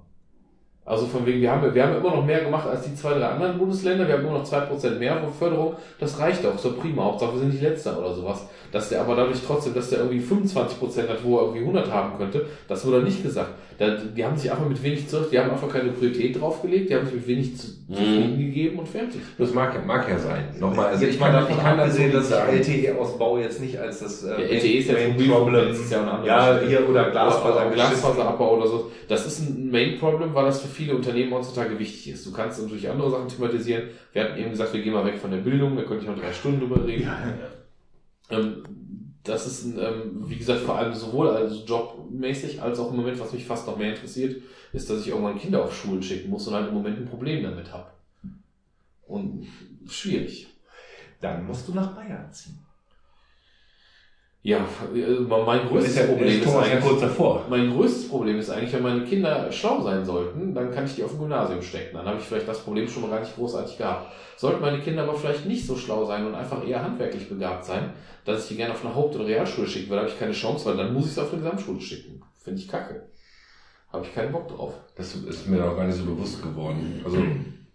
Also 0.89 1.05
von 1.05 1.27
wegen, 1.27 1.43
wir 1.43 1.51
haben, 1.51 1.75
wir 1.75 1.83
haben 1.83 1.97
immer 1.97 2.17
noch 2.17 2.25
mehr 2.25 2.41
gemacht 2.41 2.67
als 2.67 2.85
die 2.85 2.95
zwei, 2.95 3.13
drei 3.13 3.27
anderen 3.27 3.59
Bundesländer, 3.59 4.09
wir 4.09 4.15
haben 4.15 4.25
immer 4.25 4.39
noch 4.39 4.45
zwei 4.45 4.61
Prozent 4.61 4.99
mehr 4.99 5.21
Förderung, 5.39 5.77
das 6.01 6.19
reicht 6.19 6.43
doch, 6.43 6.55
ist 6.55 6.65
doch 6.65 6.79
prima, 6.79 7.05
Hauptsache 7.05 7.35
wir 7.35 7.41
sind 7.41 7.53
nicht 7.53 7.63
letzter 7.63 7.99
oder 7.99 8.15
sowas. 8.15 8.47
Dass 8.73 8.89
der 8.91 9.01
aber 9.01 9.17
dadurch 9.17 9.39
trotzdem, 9.47 9.75
dass 9.75 9.91
der 9.91 10.01
irgendwie 10.01 10.21
25% 10.21 11.09
hat, 11.09 11.25
wo 11.25 11.37
er 11.39 11.43
irgendwie 11.45 11.61
100 11.61 11.91
haben 11.91 12.19
könnte, 12.19 12.45
das 12.69 12.87
wurde 12.87 13.03
nicht 13.03 13.23
gesagt. 13.23 13.51
Da, 13.79 13.91
die 13.97 14.25
haben 14.25 14.37
sich 14.37 14.51
einfach 14.51 14.69
mit 14.69 14.83
wenig 14.83 15.09
zurück, 15.09 15.29
die 15.31 15.39
haben 15.39 15.51
einfach 15.51 15.69
keine 15.69 15.91
Priorität 15.93 16.41
draufgelegt, 16.41 16.91
die 16.91 16.95
haben 16.97 17.05
sich 17.07 17.15
mit 17.15 17.29
wenig 17.29 17.51
Mhm. 17.89 17.95
zufrieden 17.95 18.39
gegeben 18.39 18.79
und 18.81 18.89
fertig. 18.89 19.21
Das 19.39 19.55
mag, 19.55 19.73
ja- 19.75 19.81
mag 19.81 20.09
ja 20.09 20.19
sein. 20.19 20.45
Nochmal, 20.59 20.87
also 20.87 21.07
ich 21.07 21.19
mal 21.21 21.27
kann, 21.31 21.35
davon 21.43 21.57
ich 21.57 21.63
kann 21.63 21.79
abgesehen, 21.81 22.13
nicht 22.13 22.31
dass 22.31 22.31
ich 22.61 22.69
LTE-Ausbau 22.69 23.39
jetzt 23.39 23.61
nicht 23.61 23.79
als 23.79 24.01
das 24.01 24.25
äh, 24.25 24.37
Der 24.37 24.51
LTE 24.53 24.79
ist 24.79 24.93
Main 24.93 25.13
Mobilfunk, 25.13 25.39
Problem. 25.45 25.69
das 25.69 25.79
ist 25.79 25.93
ja 25.93 26.03
eine 26.03 26.11
andere 26.11 26.27
Ja, 26.29 26.61
hier 26.67 26.89
oder 26.89 27.11
Glasfaser. 27.11 27.71
Glasfaserabbau 27.71 28.57
oder 28.59 28.67
so. 28.67 28.91
Das 29.09 29.27
ist 29.27 29.41
ein 29.49 29.71
Main-Problem, 29.71 30.35
weil 30.35 30.45
das 30.47 30.61
für 30.61 30.69
viele 30.69 30.95
Unternehmen 30.97 31.33
heutzutage 31.33 31.79
wichtig 31.79 32.11
ist. 32.13 32.27
Du 32.27 32.33
kannst 32.33 32.61
natürlich 32.61 32.91
andere 32.91 33.11
Sachen 33.11 33.29
thematisieren. 33.29 33.85
Wir 34.13 34.25
hatten 34.25 34.39
eben 34.41 34.51
gesagt, 34.51 34.75
wir 34.75 34.83
gehen 34.83 34.93
mal 34.93 35.07
weg 35.07 35.19
von 35.19 35.31
der 35.31 35.39
Bildung, 35.39 35.77
da 35.77 35.83
könnte 35.83 36.03
ich 36.05 36.11
noch 36.11 36.19
drei 36.19 36.33
Stunden 36.33 36.61
drüber 36.61 36.85
reden. 36.87 37.09
Ähm, 38.31 38.63
das 39.25 39.47
ist, 39.47 39.65
ähm, 39.77 40.25
wie 40.29 40.37
gesagt, 40.37 40.61
vor 40.61 40.77
allem 40.77 40.95
sowohl 40.95 41.29
also 41.29 41.65
jobmäßig 41.65 42.63
als 42.63 42.79
auch 42.79 42.91
im 42.91 42.97
Moment, 42.97 43.21
was 43.21 43.33
mich 43.33 43.45
fast 43.45 43.67
noch 43.67 43.77
mehr 43.77 43.95
interessiert, 43.95 44.43
ist, 44.73 44.89
dass 44.89 45.01
ich 45.01 45.09
irgendwann 45.09 45.39
Kinder 45.39 45.63
auf 45.65 45.77
Schulen 45.77 46.03
schicken 46.03 46.31
muss 46.31 46.47
und 46.49 46.55
halt 46.55 46.69
im 46.69 46.75
Moment 46.75 46.99
ein 46.99 47.09
Problem 47.09 47.43
damit 47.43 47.73
habe. 47.73 47.91
Und 49.07 49.47
schwierig. 49.89 50.49
Dann 51.21 51.47
musst 51.47 51.69
du 51.69 51.73
nach 51.73 51.95
Bayern 51.95 52.33
ziehen. 52.33 52.59
Ja, 54.43 54.59
äh, 54.95 55.01
mein 55.21 55.67
größtes 55.67 55.91
Ist 55.91 55.99
ja- 55.99 56.07
Problem 56.07 56.29
ist 56.29 56.47
ist 56.47 56.53
ja 56.53 56.61
eigentlich, 56.61 56.85
kurz 56.85 57.01
davor. 57.01 57.45
mein 57.51 57.71
größtes 57.73 58.09
Problem 58.09 58.39
ist 58.39 58.49
eigentlich, 58.51 58.73
wenn 58.73 58.83
meine 58.85 59.05
Kinder 59.05 59.51
schlau 59.51 59.83
sein 59.83 60.05
sollten, 60.05 60.55
dann 60.55 60.71
kann 60.71 60.85
ich 60.85 60.95
die 60.95 61.03
auf 61.03 61.11
dem 61.11 61.19
Gymnasium 61.21 61.61
stecken. 61.61 61.97
Dann 61.97 62.07
habe 62.07 62.19
ich 62.19 62.25
vielleicht 62.25 62.47
das 62.49 62.61
Problem 62.61 62.89
schon 62.89 63.03
mal 63.03 63.11
gar 63.11 63.21
nicht 63.21 63.35
großartig 63.35 63.77
gehabt. 63.77 64.13
Sollten 64.37 64.61
meine 64.61 64.79
Kinder 64.81 65.03
aber 65.03 65.15
vielleicht 65.15 65.45
nicht 65.47 65.67
so 65.67 65.77
schlau 65.77 66.05
sein 66.07 66.25
und 66.25 66.37
einfach 66.37 66.67
eher 66.67 66.83
handwerklich 66.83 67.29
begabt 67.29 67.65
sein, 67.65 67.91
dass 68.25 68.43
ich 68.45 68.49
die 68.51 68.57
gerne 68.57 68.73
auf 68.75 68.85
eine 68.85 68.95
Haupt- 68.95 69.17
oder 69.17 69.27
Realschule 69.27 69.67
schicken 69.67 69.91
will, 69.91 69.99
habe 69.99 70.09
ich 70.09 70.19
keine 70.19 70.33
Chance, 70.33 70.67
weil 70.67 70.77
dann 70.77 70.95
muss 70.95 71.07
ich 71.07 71.15
sie 71.15 71.21
auf 71.23 71.33
eine 71.33 71.43
Gesamtschule 71.43 71.81
schicken. 71.81 72.23
Finde 72.37 72.61
ich 72.61 72.69
kacke. 72.69 73.09
Habe 73.93 74.05
ich 74.07 74.15
keinen 74.15 74.31
Bock 74.33 74.47
drauf. 74.49 74.75
Das 74.97 75.15
ist 75.17 75.49
mir 75.49 75.57
noch 75.59 75.77
gar 75.77 75.85
nicht 75.87 75.97
so 75.99 76.05
bewusst 76.05 76.41
geworden. 76.43 77.01
Also, 77.05 77.19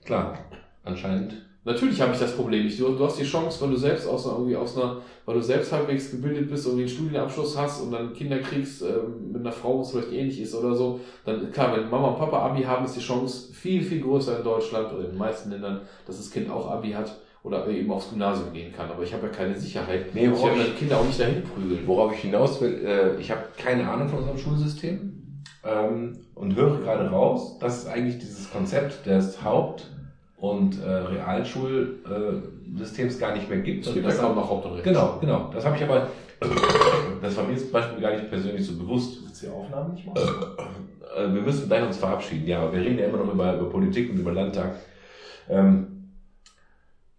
klar, 0.05 0.37
anscheinend. 0.83 1.33
Natürlich 1.65 2.01
habe 2.01 2.11
ich 2.11 2.19
das 2.19 2.35
Problem 2.35 2.65
nicht. 2.65 2.77
Du, 2.79 2.89
du 2.93 3.05
hast 3.05 3.17
die 3.17 3.23
Chance, 3.23 3.61
wenn 3.61 3.71
du 3.71 3.77
selbst 3.77 4.05
aus 4.05 4.25
einer, 4.25 4.35
irgendwie 4.35 4.57
aus 4.57 4.75
einer, 4.75 4.97
weil 5.25 5.35
du 5.35 5.41
selbst 5.41 5.71
halbwegs 5.71 6.11
gebildet 6.11 6.49
bist, 6.49 6.65
irgendwie 6.65 6.83
einen 6.83 6.89
Studienabschluss 6.91 7.57
hast 7.57 7.81
und 7.81 7.91
dann 7.91 8.13
Kinder 8.13 8.39
kriegst 8.39 8.81
ähm, 8.81 9.31
mit 9.31 9.41
einer 9.41 9.51
Frau, 9.53 9.79
was 9.79 9.91
vielleicht 9.91 10.11
ähnlich 10.11 10.41
ist 10.41 10.53
oder 10.55 10.75
so, 10.75 10.99
dann 11.25 11.51
klar, 11.53 11.77
wenn 11.77 11.89
Mama 11.89 12.09
und 12.09 12.17
Papa 12.17 12.39
Abi 12.39 12.63
haben, 12.63 12.83
ist 12.83 12.97
die 12.97 13.01
Chance 13.01 13.53
viel, 13.53 13.81
viel 13.81 14.01
größer 14.01 14.39
in 14.39 14.43
Deutschland 14.43 14.91
oder 14.91 15.05
in 15.05 15.11
den 15.11 15.17
meisten 15.17 15.51
Ländern, 15.51 15.81
dass 16.05 16.17
das 16.17 16.31
Kind 16.31 16.51
auch 16.51 16.69
Abi 16.69 16.91
hat 16.91 17.17
oder 17.43 17.65
eben 17.69 17.91
aufs 17.91 18.09
Gymnasium 18.09 18.51
gehen 18.51 18.73
kann. 18.73 18.89
Aber 18.89 19.03
ich 19.03 19.13
habe 19.13 19.27
ja 19.27 19.31
keine 19.31 19.57
Sicherheit. 19.57 20.13
Nee, 20.13 20.27
ich 20.27 20.43
werde 20.43 20.71
Kinder 20.77 20.99
auch 20.99 21.05
nicht 21.05 21.19
dahin 21.19 21.43
prügeln. 21.43 21.79
Worauf 21.85 22.13
ich 22.13 22.19
hinaus 22.19 22.59
will, 22.59 22.85
äh, 22.85 23.21
ich 23.21 23.31
habe 23.31 23.41
keine 23.57 23.89
Ahnung 23.89 24.09
von 24.09 24.19
unserem 24.19 24.37
Schulsystem 24.37 25.43
ähm, 25.65 26.17
und 26.35 26.55
höre 26.57 26.79
gerade 26.81 27.09
raus, 27.09 27.57
dass 27.59 27.83
es 27.83 27.87
eigentlich 27.87 28.17
dieses 28.19 28.51
Konzept 28.51 29.05
des 29.05 29.41
Haupt- 29.41 29.89
und 30.43 30.83
äh, 30.83 30.89
Realschulsystems 30.89 33.17
gar 33.17 33.33
nicht 33.33 33.49
mehr 33.49 33.59
gibt. 33.59 33.87
Es 33.87 33.93
gibt 33.93 34.05
das 34.05 34.19
auch 34.19 34.35
noch 34.35 34.49
Haupt- 34.49 34.65
und 34.65 34.83
Genau, 34.83 35.17
genau. 35.21 35.49
Das 35.53 35.65
habe 35.65 35.77
ich 35.77 35.83
aber, 35.83 36.09
das 37.21 37.37
war 37.37 37.45
mir 37.45 37.55
zum 37.55 37.71
Beispiel 37.71 38.01
gar 38.01 38.11
nicht 38.11 38.29
persönlich 38.29 38.67
so 38.67 38.77
bewusst. 38.77 39.23
Willst 39.23 39.41
du 39.41 39.45
die 39.45 39.51
Aufnahmen 39.53 39.93
nicht 39.93 40.05
machen? 40.05 40.19
Äh, 41.15 41.33
wir 41.33 41.41
müssen 41.41 41.69
gleich 41.69 41.87
uns 41.87 41.95
verabschieden. 41.95 42.45
Ja, 42.45 42.73
wir 42.73 42.81
reden 42.81 42.99
ja 42.99 43.05
immer 43.05 43.19
noch 43.19 43.33
über, 43.33 43.55
über 43.55 43.69
Politik 43.69 44.09
und 44.09 44.17
über 44.17 44.33
Landtag. 44.33 44.75
Ähm, 45.47 46.09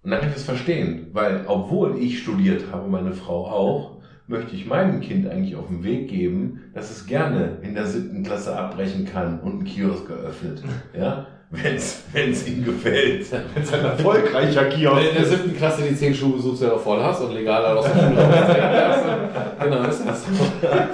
und 0.03 0.11
dann 0.11 0.21
kann 0.21 0.29
ich 0.29 0.35
das 0.35 0.45
verstehen, 0.45 1.09
weil 1.15 1.45
obwohl 1.47 1.97
ich 1.97 2.19
studiert 2.19 2.65
habe, 2.73 2.89
meine 2.89 3.13
Frau 3.13 3.47
auch, 3.47 4.03
möchte 4.27 4.55
ich 4.55 4.67
meinem 4.67 5.01
Kind 5.01 5.27
eigentlich 5.29 5.57
auf 5.57 5.69
den 5.69 5.83
Weg 5.83 6.11
geben, 6.11 6.65
dass 6.75 6.91
es 6.91 7.07
gerne 7.07 7.57
in 7.63 7.75
der 7.75 7.87
siebten 7.87 8.23
Klasse 8.23 8.55
abbrechen 8.55 9.07
kann 9.07 9.41
und 9.41 9.53
einen 9.53 9.65
Kiosk 9.65 10.09
geöffnet. 10.09 10.63
Ja, 10.95 11.29
wenn 11.51 12.31
es 12.31 12.47
ihm 12.49 12.65
gefällt. 12.65 13.27
Wenn 13.31 13.63
es 13.63 13.73
ein 13.73 13.85
erfolgreicher 13.85 14.63
Wenn 14.63 14.71
du 14.71 14.77
Kiosk 14.77 15.09
in 15.09 15.15
der 15.15 15.23
ist. 15.23 15.31
siebten 15.31 15.57
Klasse 15.57 15.83
die 15.83 15.97
zehn 15.97 16.15
Schuhe 16.15 16.37
besuchst, 16.37 16.63
die 16.63 16.67
du 16.67 16.79
voll 16.79 17.03
hast 17.03 17.21
und 17.21 17.33
legal 17.33 17.65
aus 17.65 17.85
der 17.85 17.93
Schule 17.95 18.21
rausgehst. 18.21 19.61
Genau, 19.63 19.83
ist 19.89 20.03
das. 20.07 20.25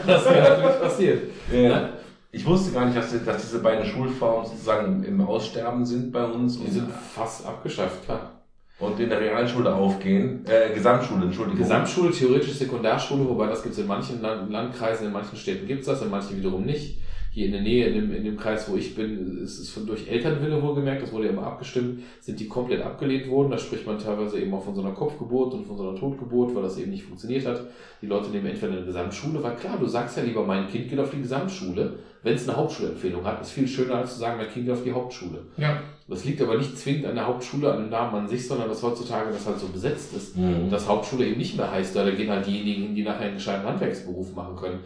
Das 0.06 0.24
wäre 0.26 0.50
natürlich 0.50 0.80
passiert. 0.80 1.22
Ja. 1.52 1.88
Ich 2.32 2.46
wusste 2.46 2.72
gar 2.72 2.84
nicht, 2.84 2.96
dass, 2.96 3.24
dass 3.24 3.42
diese 3.42 3.58
beiden 3.58 3.84
Schulformen 3.84 4.46
sozusagen 4.46 5.02
im 5.02 5.20
Aussterben 5.20 5.84
sind 5.84 6.12
bei 6.12 6.24
uns. 6.24 6.60
Die 6.60 6.70
sind 6.70 6.88
fast 6.92 7.44
abgeschafft, 7.44 8.04
klar. 8.04 8.30
und 8.78 9.00
in 9.00 9.08
der 9.08 9.20
Realschule 9.20 9.74
aufgehen, 9.74 10.44
äh, 10.46 10.72
Gesamtschule, 10.72 11.24
Entschuldigung. 11.24 11.58
Gesamtschule, 11.60 12.12
theoretisch 12.12 12.52
Sekundarschule, 12.52 13.28
wobei 13.28 13.48
das 13.48 13.62
gibt 13.62 13.74
es 13.74 13.80
in 13.80 13.88
manchen 13.88 14.22
Land 14.22 14.50
Landkreisen, 14.50 15.06
in 15.06 15.12
manchen 15.12 15.36
Städten 15.36 15.66
gibt 15.66 15.80
es 15.80 15.86
das, 15.86 16.02
in 16.02 16.10
manchen 16.10 16.36
wiederum 16.36 16.64
nicht. 16.64 16.98
Hier 17.32 17.46
in 17.46 17.52
der 17.52 17.60
Nähe, 17.62 17.86
in 17.86 17.94
dem, 17.94 18.12
in 18.12 18.24
dem 18.24 18.36
Kreis, 18.36 18.68
wo 18.68 18.76
ich 18.76 18.96
bin, 18.96 19.38
ist 19.42 19.60
es 19.60 19.70
von 19.70 19.86
durch 19.86 20.08
Elternwille 20.08 20.60
wohlgemerkt, 20.60 21.02
das 21.02 21.12
wurde 21.12 21.26
ja 21.26 21.30
immer 21.30 21.46
abgestimmt, 21.46 22.00
sind 22.20 22.40
die 22.40 22.48
komplett 22.48 22.82
abgelehnt 22.82 23.28
worden. 23.28 23.52
Da 23.52 23.58
spricht 23.58 23.86
man 23.86 23.98
teilweise 24.00 24.40
eben 24.40 24.52
auch 24.52 24.64
von 24.64 24.74
so 24.74 24.82
einer 24.82 24.90
Kopfgeburt 24.90 25.54
und 25.54 25.64
von 25.64 25.76
so 25.76 25.88
einer 25.88 25.96
Totgeburt, 25.98 26.52
weil 26.56 26.62
das 26.64 26.76
eben 26.78 26.90
nicht 26.90 27.04
funktioniert 27.04 27.46
hat. 27.46 27.60
Die 28.02 28.06
Leute 28.06 28.30
nehmen 28.30 28.46
entweder 28.46 28.72
eine 28.72 28.84
Gesamtschule, 28.84 29.40
weil 29.44 29.54
klar, 29.54 29.76
du 29.78 29.86
sagst 29.86 30.16
ja 30.16 30.24
lieber, 30.24 30.44
mein 30.44 30.66
Kind 30.68 30.88
geht 30.88 30.98
auf 30.98 31.10
die 31.12 31.20
Gesamtschule, 31.20 32.00
wenn 32.24 32.34
es 32.34 32.48
eine 32.48 32.56
Hauptschulempfehlung 32.58 33.24
hat, 33.24 33.40
ist 33.40 33.52
viel 33.52 33.68
schöner 33.68 33.94
als 33.94 34.14
zu 34.14 34.18
sagen, 34.18 34.36
mein 34.36 34.50
Kind 34.50 34.66
geht 34.66 34.74
auf 34.74 34.82
die 34.82 34.92
Hauptschule. 34.92 35.38
Ja. 35.56 35.80
Das 36.08 36.24
liegt 36.24 36.42
aber 36.42 36.58
nicht 36.58 36.76
zwingend 36.76 37.06
an 37.06 37.14
der 37.14 37.28
Hauptschule, 37.28 37.72
an 37.72 37.82
dem 37.82 37.90
Namen 37.90 38.14
an 38.16 38.28
sich, 38.28 38.44
sondern 38.46 38.68
dass 38.68 38.82
heutzutage 38.82 39.30
das 39.30 39.46
halt 39.46 39.60
so 39.60 39.68
besetzt 39.68 40.14
ist, 40.16 40.36
Mhm. 40.36 40.68
dass 40.68 40.88
Hauptschule 40.88 41.26
eben 41.28 41.38
nicht 41.38 41.56
mehr 41.56 41.70
heißt, 41.70 41.94
da 41.94 42.10
gehen 42.10 42.28
halt 42.28 42.44
diejenigen 42.46 42.82
hin, 42.82 42.94
die 42.96 43.04
nachher 43.04 43.26
einen 43.26 43.34
gescheiten 43.34 43.64
Handwerksberuf 43.66 44.34
machen 44.34 44.56
können. 44.56 44.80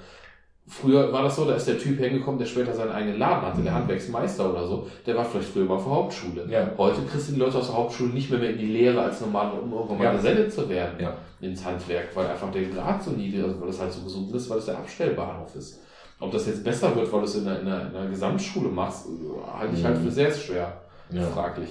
Früher 0.66 1.12
war 1.12 1.22
das 1.24 1.36
so, 1.36 1.44
da 1.44 1.54
ist 1.56 1.68
der 1.68 1.78
Typ 1.78 1.98
hingekommen, 1.98 2.38
der 2.38 2.46
später 2.46 2.72
seinen 2.72 2.90
eigenen 2.92 3.18
Laden 3.18 3.42
hatte, 3.46 3.60
der 3.60 3.74
Handwerksmeister 3.74 4.50
oder 4.50 4.66
so, 4.66 4.86
der 5.06 5.14
war 5.14 5.24
vielleicht 5.24 5.50
früher 5.50 5.66
mal 5.66 5.78
vor 5.78 5.94
Hauptschule. 5.96 6.46
Ja. 6.48 6.70
Heute 6.78 7.02
kriegst 7.02 7.28
du 7.28 7.32
die 7.34 7.38
Leute 7.40 7.58
aus 7.58 7.66
der 7.66 7.76
Hauptschule 7.76 8.14
nicht 8.14 8.30
mehr, 8.30 8.40
mehr 8.40 8.50
in 8.50 8.58
die 8.58 8.68
Lehre 8.72 9.02
als 9.02 9.20
normal, 9.20 9.52
um 9.62 9.70
irgendwann 9.72 9.98
mal 9.98 10.04
Ja. 10.04 10.12
gesendet 10.14 10.52
zu 10.52 10.66
werden 10.70 10.94
Ja. 10.98 11.12
ins 11.42 11.62
Handwerk, 11.64 12.08
weil 12.16 12.28
einfach 12.28 12.50
der 12.50 12.64
Grad 12.64 13.02
so 13.02 13.10
niedrig 13.10 13.44
ist, 13.44 13.60
weil 13.60 13.68
es 13.68 13.78
halt 13.80 13.92
so 13.92 14.02
gesund 14.04 14.34
ist, 14.34 14.48
weil 14.48 14.58
es 14.58 14.64
der 14.64 14.78
Abstellbahnhof 14.78 15.54
ist. 15.54 15.80
Ob 16.18 16.32
das 16.32 16.46
jetzt 16.46 16.64
besser 16.64 16.96
wird, 16.96 17.12
weil 17.12 17.20
du 17.20 17.26
es 17.26 17.34
in 17.36 17.46
einer, 17.46 17.60
in 17.60 17.66
einer, 17.66 17.90
in 17.90 17.96
einer 17.96 18.08
Gesamtschule 18.08 18.68
machst, 18.70 19.06
äh, 19.06 19.58
halte 19.58 19.74
ich 19.76 19.84
halt 19.84 19.98
für 19.98 20.10
sehr 20.10 20.30
schwer 20.32 20.80
Ja. 21.10 21.22
fraglich. 21.26 21.68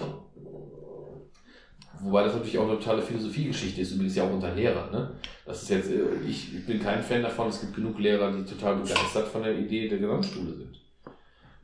Wobei 2.03 2.23
das 2.23 2.33
natürlich 2.33 2.57
auch 2.57 2.67
eine 2.67 2.77
totale 2.77 3.01
Philosophiegeschichte 3.01 3.81
ist, 3.81 3.93
übrigens 3.93 4.15
ja 4.15 4.23
auch 4.23 4.33
unter 4.33 4.53
Lehrern. 4.53 4.91
Ne? 4.91 5.11
Das 5.45 5.63
ist 5.63 5.69
jetzt, 5.69 5.89
äh, 5.89 6.01
ich 6.27 6.65
bin 6.65 6.81
kein 6.81 7.01
Fan 7.01 7.23
davon, 7.23 7.47
es 7.47 7.61
gibt 7.61 7.75
genug 7.75 7.97
Lehrer, 7.99 8.31
die 8.31 8.43
total 8.43 8.75
begeistert 8.75 9.27
von 9.27 9.43
der 9.43 9.57
Idee 9.57 9.87
der 9.87 9.99
Gesamtschule 9.99 10.53
sind. 10.53 10.82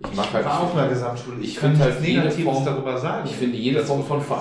Ich 0.01 0.15
mag 0.15 0.31
halt, 0.33 0.45
war 0.45 0.61
auf 0.63 0.77
einer 0.77 0.87
Gesamtschule. 0.87 1.41
ich 1.41 1.55
kann 1.57 1.71
finde 1.75 1.85
nichts 1.85 1.99
halt 1.99 2.07
jede 2.07 2.19
Negatives 2.21 2.53
Form- 2.53 2.65
darüber 2.65 2.97
sagen. 2.97 3.27
ich 3.29 3.35
finde 3.35 3.57
jede 3.57 3.79
Form 3.81 4.01
von 4.01 4.21
sagen. 4.21 4.31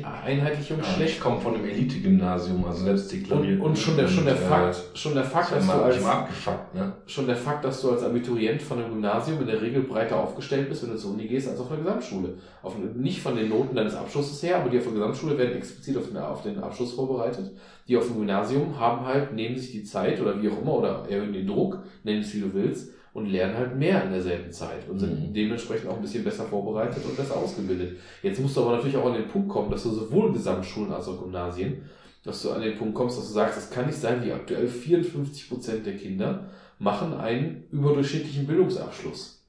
Vereinheitlich- 0.00 0.70
Ich 0.70 0.86
schlecht. 0.94 1.20
komme 1.20 1.40
von 1.40 1.56
einem 1.56 1.64
Elite-Gymnasium, 1.64 2.64
also 2.64 2.84
selbst 2.84 3.10
die 3.10 3.24
Und, 3.26 3.60
und 3.60 3.76
schon 3.78 3.96
der, 3.96 4.06
schon 4.06 4.24
der 4.26 4.36
Fakt, 4.36 4.80
schon 4.94 5.14
der 5.14 5.24
Fakt, 5.24 5.50
dass 5.52 5.66
du 5.66 5.72
als, 5.72 6.04
abgefuckt, 6.04 6.74
ne? 6.76 6.92
schon 7.06 7.26
der 7.26 7.34
Fakt, 7.34 7.64
dass 7.64 7.80
du 7.82 7.90
als 7.90 8.04
Abiturient 8.04 8.62
von 8.62 8.78
einem 8.78 8.90
Gymnasium 8.90 9.40
in 9.40 9.46
der 9.48 9.60
Regel 9.60 9.82
breiter 9.82 10.16
aufgestellt 10.20 10.68
bist, 10.68 10.84
wenn 10.84 10.90
du 10.90 10.96
zur 10.96 11.14
Uni 11.14 11.26
gehst, 11.26 11.48
als 11.48 11.58
auf 11.58 11.68
einer 11.72 11.80
Gesamtschule. 11.80 12.34
Auf, 12.62 12.74
nicht 12.94 13.20
von 13.20 13.34
den 13.34 13.48
Noten 13.48 13.74
deines 13.74 13.96
Abschlusses 13.96 14.40
her, 14.44 14.58
aber 14.58 14.70
die 14.70 14.78
auf 14.78 14.84
der 14.84 14.92
Gesamtschule 14.92 15.36
werden 15.36 15.56
explizit 15.56 15.96
auf 15.96 16.06
den, 16.06 16.16
auf 16.18 16.42
den 16.44 16.62
Abschluss 16.62 16.92
vorbereitet. 16.92 17.50
Die 17.88 17.96
auf 17.96 18.06
dem 18.06 18.18
Gymnasium 18.18 18.78
haben 18.78 19.04
halt, 19.04 19.32
nehmen 19.32 19.56
sich 19.56 19.72
die 19.72 19.82
Zeit 19.82 20.20
oder 20.20 20.40
wie 20.40 20.48
auch 20.48 20.62
immer 20.62 20.74
oder 20.74 21.04
erhöhen 21.10 21.32
den 21.32 21.48
Druck, 21.48 21.80
nenn 22.04 22.20
es 22.20 22.32
wie 22.34 22.40
du 22.40 22.54
willst, 22.54 22.90
und 23.14 23.26
lernen 23.26 23.56
halt 23.58 23.76
mehr 23.76 24.04
in 24.04 24.12
derselben 24.12 24.50
Zeit 24.52 24.88
und 24.88 24.98
sind 24.98 25.28
Mhm. 25.28 25.34
dementsprechend 25.34 25.88
auch 25.90 25.96
ein 25.96 26.02
bisschen 26.02 26.24
besser 26.24 26.44
vorbereitet 26.44 27.04
und 27.04 27.16
besser 27.16 27.36
ausgebildet. 27.36 27.98
Jetzt 28.22 28.40
musst 28.40 28.56
du 28.56 28.62
aber 28.62 28.72
natürlich 28.76 28.96
auch 28.96 29.06
an 29.06 29.14
den 29.14 29.28
Punkt 29.28 29.48
kommen, 29.50 29.70
dass 29.70 29.82
du 29.82 29.90
sowohl 29.90 30.32
Gesamtschulen 30.32 30.92
als 30.92 31.08
auch 31.08 31.20
Gymnasien, 31.20 31.82
dass 32.24 32.42
du 32.42 32.50
an 32.52 32.62
den 32.62 32.78
Punkt 32.78 32.94
kommst, 32.94 33.18
dass 33.18 33.26
du 33.26 33.32
sagst, 33.34 33.58
es 33.58 33.70
kann 33.70 33.86
nicht 33.86 33.98
sein, 33.98 34.24
wie 34.24 34.32
aktuell 34.32 34.66
54 34.66 35.48
Prozent 35.50 35.84
der 35.86 35.96
Kinder 35.96 36.48
machen 36.78 37.12
einen 37.14 37.64
überdurchschnittlichen 37.70 38.46
Bildungsabschluss. 38.46 39.40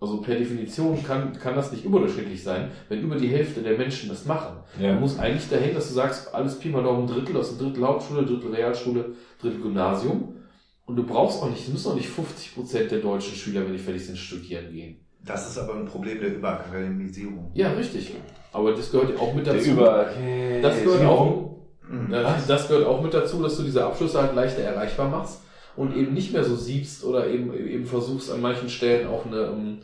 Also 0.00 0.20
per 0.20 0.34
Definition 0.34 1.02
kann, 1.04 1.32
kann 1.38 1.54
das 1.54 1.70
nicht 1.70 1.84
überdurchschnittlich 1.84 2.42
sein, 2.42 2.70
wenn 2.88 3.02
über 3.02 3.14
die 3.16 3.28
Hälfte 3.28 3.62
der 3.62 3.78
Menschen 3.78 4.08
das 4.08 4.26
machen. 4.26 4.56
Ja. 4.80 4.94
Du 4.94 5.00
musst 5.00 5.18
eigentlich 5.20 5.48
dahin, 5.48 5.74
dass 5.74 5.88
du 5.88 5.94
sagst, 5.94 6.34
alles 6.34 6.58
Pi 6.58 6.70
mal 6.70 6.82
Daumen 6.82 7.06
Drittel, 7.06 7.36
aus 7.36 7.56
dem 7.56 7.58
Drittel 7.64 7.86
Hauptschule, 7.86 8.26
Drittel 8.26 8.52
Realschule, 8.52 9.12
Drittel 9.40 9.60
Gymnasium. 9.60 10.34
Und 10.92 10.96
du 10.96 11.04
brauchst 11.04 11.42
auch 11.42 11.48
nicht, 11.48 11.62
es 11.62 11.68
müssen 11.72 11.90
auch 11.92 11.94
nicht 11.94 12.10
50 12.10 12.54
Prozent 12.54 12.90
der 12.90 12.98
deutschen 12.98 13.34
Schüler, 13.34 13.64
wenn 13.64 13.72
die 13.72 13.78
fertig 13.78 14.04
sind, 14.04 14.18
studieren 14.18 14.70
gehen. 14.70 14.96
Das 15.24 15.48
ist 15.48 15.56
aber 15.56 15.74
ein 15.76 15.86
Problem 15.86 16.20
der 16.20 16.34
Überakademisierung. 16.36 17.50
Ja, 17.54 17.72
richtig. 17.72 18.12
Aber 18.52 18.72
das 18.74 18.90
gehört 18.92 19.18
auch 19.18 19.32
mit 19.32 19.46
Der 19.46 19.54
dazu. 19.54 19.70
über 19.70 20.10
das 20.60 20.82
gehört 20.82 21.06
auch, 21.06 21.48
Mhm. 21.88 22.12
Ja, 22.12 22.38
das 22.46 22.68
gehört 22.68 22.86
auch 22.86 23.02
mit 23.02 23.14
dazu, 23.14 23.42
dass 23.42 23.56
du 23.56 23.62
diese 23.62 23.82
Abschlüsse 23.86 24.20
halt 24.20 24.34
leichter 24.34 24.60
erreichbar 24.62 25.08
machst 25.08 25.40
und 25.76 25.96
eben 25.96 26.12
nicht 26.12 26.30
mehr 26.34 26.44
so 26.44 26.54
siebst 26.56 27.04
oder 27.04 27.26
eben, 27.26 27.54
eben 27.54 27.86
versuchst 27.86 28.30
an 28.30 28.42
manchen 28.42 28.68
Stellen 28.68 29.08
auch 29.08 29.24
eine, 29.24 29.46
ähm, 29.46 29.78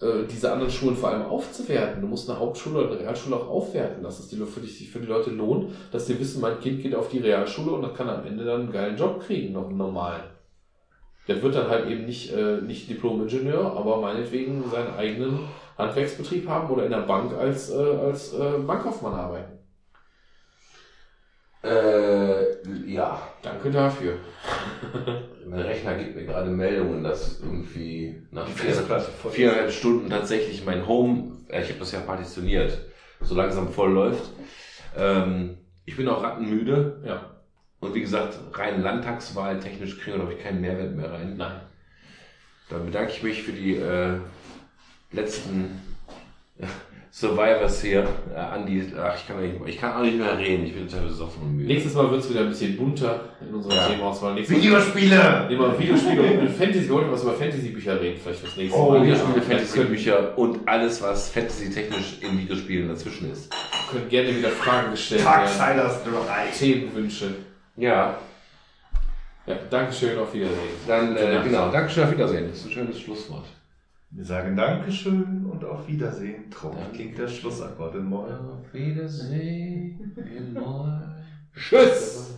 äh, 0.00 0.26
diese 0.30 0.52
anderen 0.52 0.70
Schulen 0.70 0.96
vor 0.96 1.10
allem 1.10 1.22
aufzuwerten. 1.22 2.02
Du 2.02 2.06
musst 2.06 2.28
eine 2.28 2.38
Hauptschule 2.38 2.80
oder 2.80 2.90
eine 2.90 3.00
Realschule 3.00 3.36
auch 3.36 3.48
aufwerten, 3.48 4.02
dass 4.02 4.18
es 4.18 4.28
die, 4.28 4.36
für, 4.36 4.60
dich, 4.60 4.90
für 4.90 5.00
die 5.00 5.06
Leute 5.06 5.30
lohnt, 5.30 5.72
dass 5.90 6.06
die 6.06 6.18
wissen, 6.18 6.40
mein 6.40 6.60
Kind 6.60 6.82
geht 6.82 6.94
auf 6.94 7.08
die 7.08 7.18
Realschule 7.18 7.72
und 7.72 7.82
das 7.82 7.94
kann 7.94 8.08
am 8.08 8.26
Ende 8.26 8.44
dann 8.44 8.62
einen 8.62 8.72
geilen 8.72 8.96
Job 8.96 9.20
kriegen, 9.20 9.54
noch 9.54 9.68
einen 9.68 9.78
normalen. 9.78 10.24
Der 11.28 11.42
wird 11.42 11.54
dann 11.54 11.68
halt 11.68 11.88
eben 11.88 12.04
nicht, 12.04 12.32
äh, 12.32 12.60
nicht 12.60 12.88
Diplom-Ingenieur, 12.88 13.76
aber 13.76 14.00
meinetwegen 14.00 14.62
seinen 14.70 14.94
eigenen 14.94 15.40
Handwerksbetrieb 15.76 16.48
haben 16.48 16.70
oder 16.70 16.84
in 16.84 16.90
der 16.90 17.00
Bank 17.00 17.32
als, 17.32 17.70
äh, 17.70 17.76
als 17.76 18.32
äh, 18.34 18.58
Bankkaufmann 18.66 19.14
arbeiten. 19.14 19.55
Äh, 21.66 22.86
ja. 22.86 23.20
Danke 23.42 23.70
dafür. 23.70 24.18
Mein 25.46 25.60
Rechner 25.60 25.96
gibt 25.96 26.14
mir 26.14 26.24
gerade 26.24 26.50
Meldungen, 26.50 27.02
dass 27.02 27.40
irgendwie 27.40 28.22
nach 28.30 28.46
vier, 28.48 28.72
viereinhalb 29.30 29.72
Stunden 29.72 30.08
tatsächlich 30.08 30.64
mein 30.64 30.86
Home, 30.86 31.38
äh, 31.48 31.62
ich 31.62 31.68
habe 31.68 31.80
das 31.80 31.92
ja 31.92 32.00
partitioniert, 32.00 32.78
so 33.20 33.34
langsam 33.34 33.68
voll 33.72 33.92
läuft. 33.92 34.30
Ähm, 34.96 35.58
ich 35.84 35.96
bin 35.96 36.08
auch 36.08 36.22
rattenmüde. 36.22 37.02
Ja. 37.04 37.36
Und 37.80 37.94
wie 37.94 38.00
gesagt, 38.00 38.38
rein 38.54 38.82
Landtagswahl 38.82 39.58
technisch 39.60 39.98
kriegen 39.98 40.16
wir, 40.16 40.24
glaube 40.24 40.34
ich, 40.34 40.42
keinen 40.42 40.60
Mehrwert 40.60 40.94
mehr 40.94 41.12
rein. 41.12 41.36
Nein. 41.36 41.60
Dann 42.68 42.86
bedanke 42.86 43.12
ich 43.12 43.22
mich 43.22 43.42
für 43.42 43.52
die 43.52 43.76
äh, 43.76 44.18
letzten 45.12 45.80
Survivors 47.18 47.80
hier. 47.80 48.06
Äh, 48.34 48.38
Andi, 48.38 48.92
ach, 49.00 49.16
ich 49.16 49.26
kann, 49.26 49.40
nicht, 49.40 49.54
ich 49.64 49.78
kann 49.80 49.94
auch 49.94 50.02
nicht 50.02 50.18
mehr 50.18 50.36
reden. 50.36 50.66
Ich 50.66 50.74
bin 50.74 50.86
total 50.86 51.06
besoffen 51.06 51.42
und 51.44 51.56
müde. 51.56 51.66
Nächstes 51.72 51.94
Mal 51.94 52.10
wird 52.10 52.20
es 52.20 52.28
wieder 52.28 52.40
ein 52.40 52.50
bisschen 52.50 52.76
bunter 52.76 53.20
in 53.40 53.54
unserer 53.54 53.74
Ja. 53.74 53.88
Nächstes 53.88 54.20
Mal 54.20 54.36
Videospiele! 54.36 55.48
immer 55.50 55.78
Videospiele 55.78 56.22
und 56.40 56.50
Fantasy. 56.50 56.82
Wir 56.86 56.90
wollten 56.90 57.10
was 57.12 57.22
über 57.22 57.32
Fantasy-Bücher 57.32 57.98
reden, 57.98 58.20
vielleicht 58.22 58.40
fürs 58.40 58.56
nächste 58.58 58.78
Oh, 58.78 58.90
Mal. 58.90 59.02
Videospiele, 59.02 59.36
Ja, 59.38 59.42
Fantasy-Bücher 59.44 60.36
und 60.38 60.68
alles, 60.68 61.00
was 61.00 61.30
Fantasy-technisch 61.30 62.18
in 62.20 62.38
Videospielen 62.38 62.88
dazwischen 62.90 63.32
ist. 63.32 63.50
Können 63.90 64.10
gerne 64.10 64.36
wieder 64.36 64.50
Fragen 64.50 64.90
gestellt. 64.90 65.24
Darksiders 65.24 66.04
3. 66.04 66.10
Themenwünsche. 66.58 67.28
Ja, 67.78 68.18
Ja, 69.46 69.54
Dankeschön, 69.70 70.18
auf 70.18 70.34
Wiedersehen. 70.34 70.58
dann, 70.86 71.16
äh, 71.16 71.20
Genau. 71.30 71.42
genau. 71.44 71.70
Dankeschön, 71.70 72.04
auf 72.04 72.10
Wiedersehen. 72.10 72.48
Das 72.50 72.58
ist 72.58 72.66
ein 72.66 72.72
schönes 72.72 73.00
Schlusswort. 73.00 73.46
Wir 74.16 74.24
sagen 74.24 74.56
Dankeschön 74.56 75.44
und 75.44 75.62
auf 75.62 75.86
Wiedersehen. 75.88 76.50
Traurig 76.50 76.90
klingt 76.94 77.18
der 77.18 77.28
Schlussakkord 77.28 77.96
in 77.96 78.06
Moll. 78.06 78.32
Auf 78.32 78.72
Wiedersehen. 78.72 80.16
Tschüss! 81.54 82.35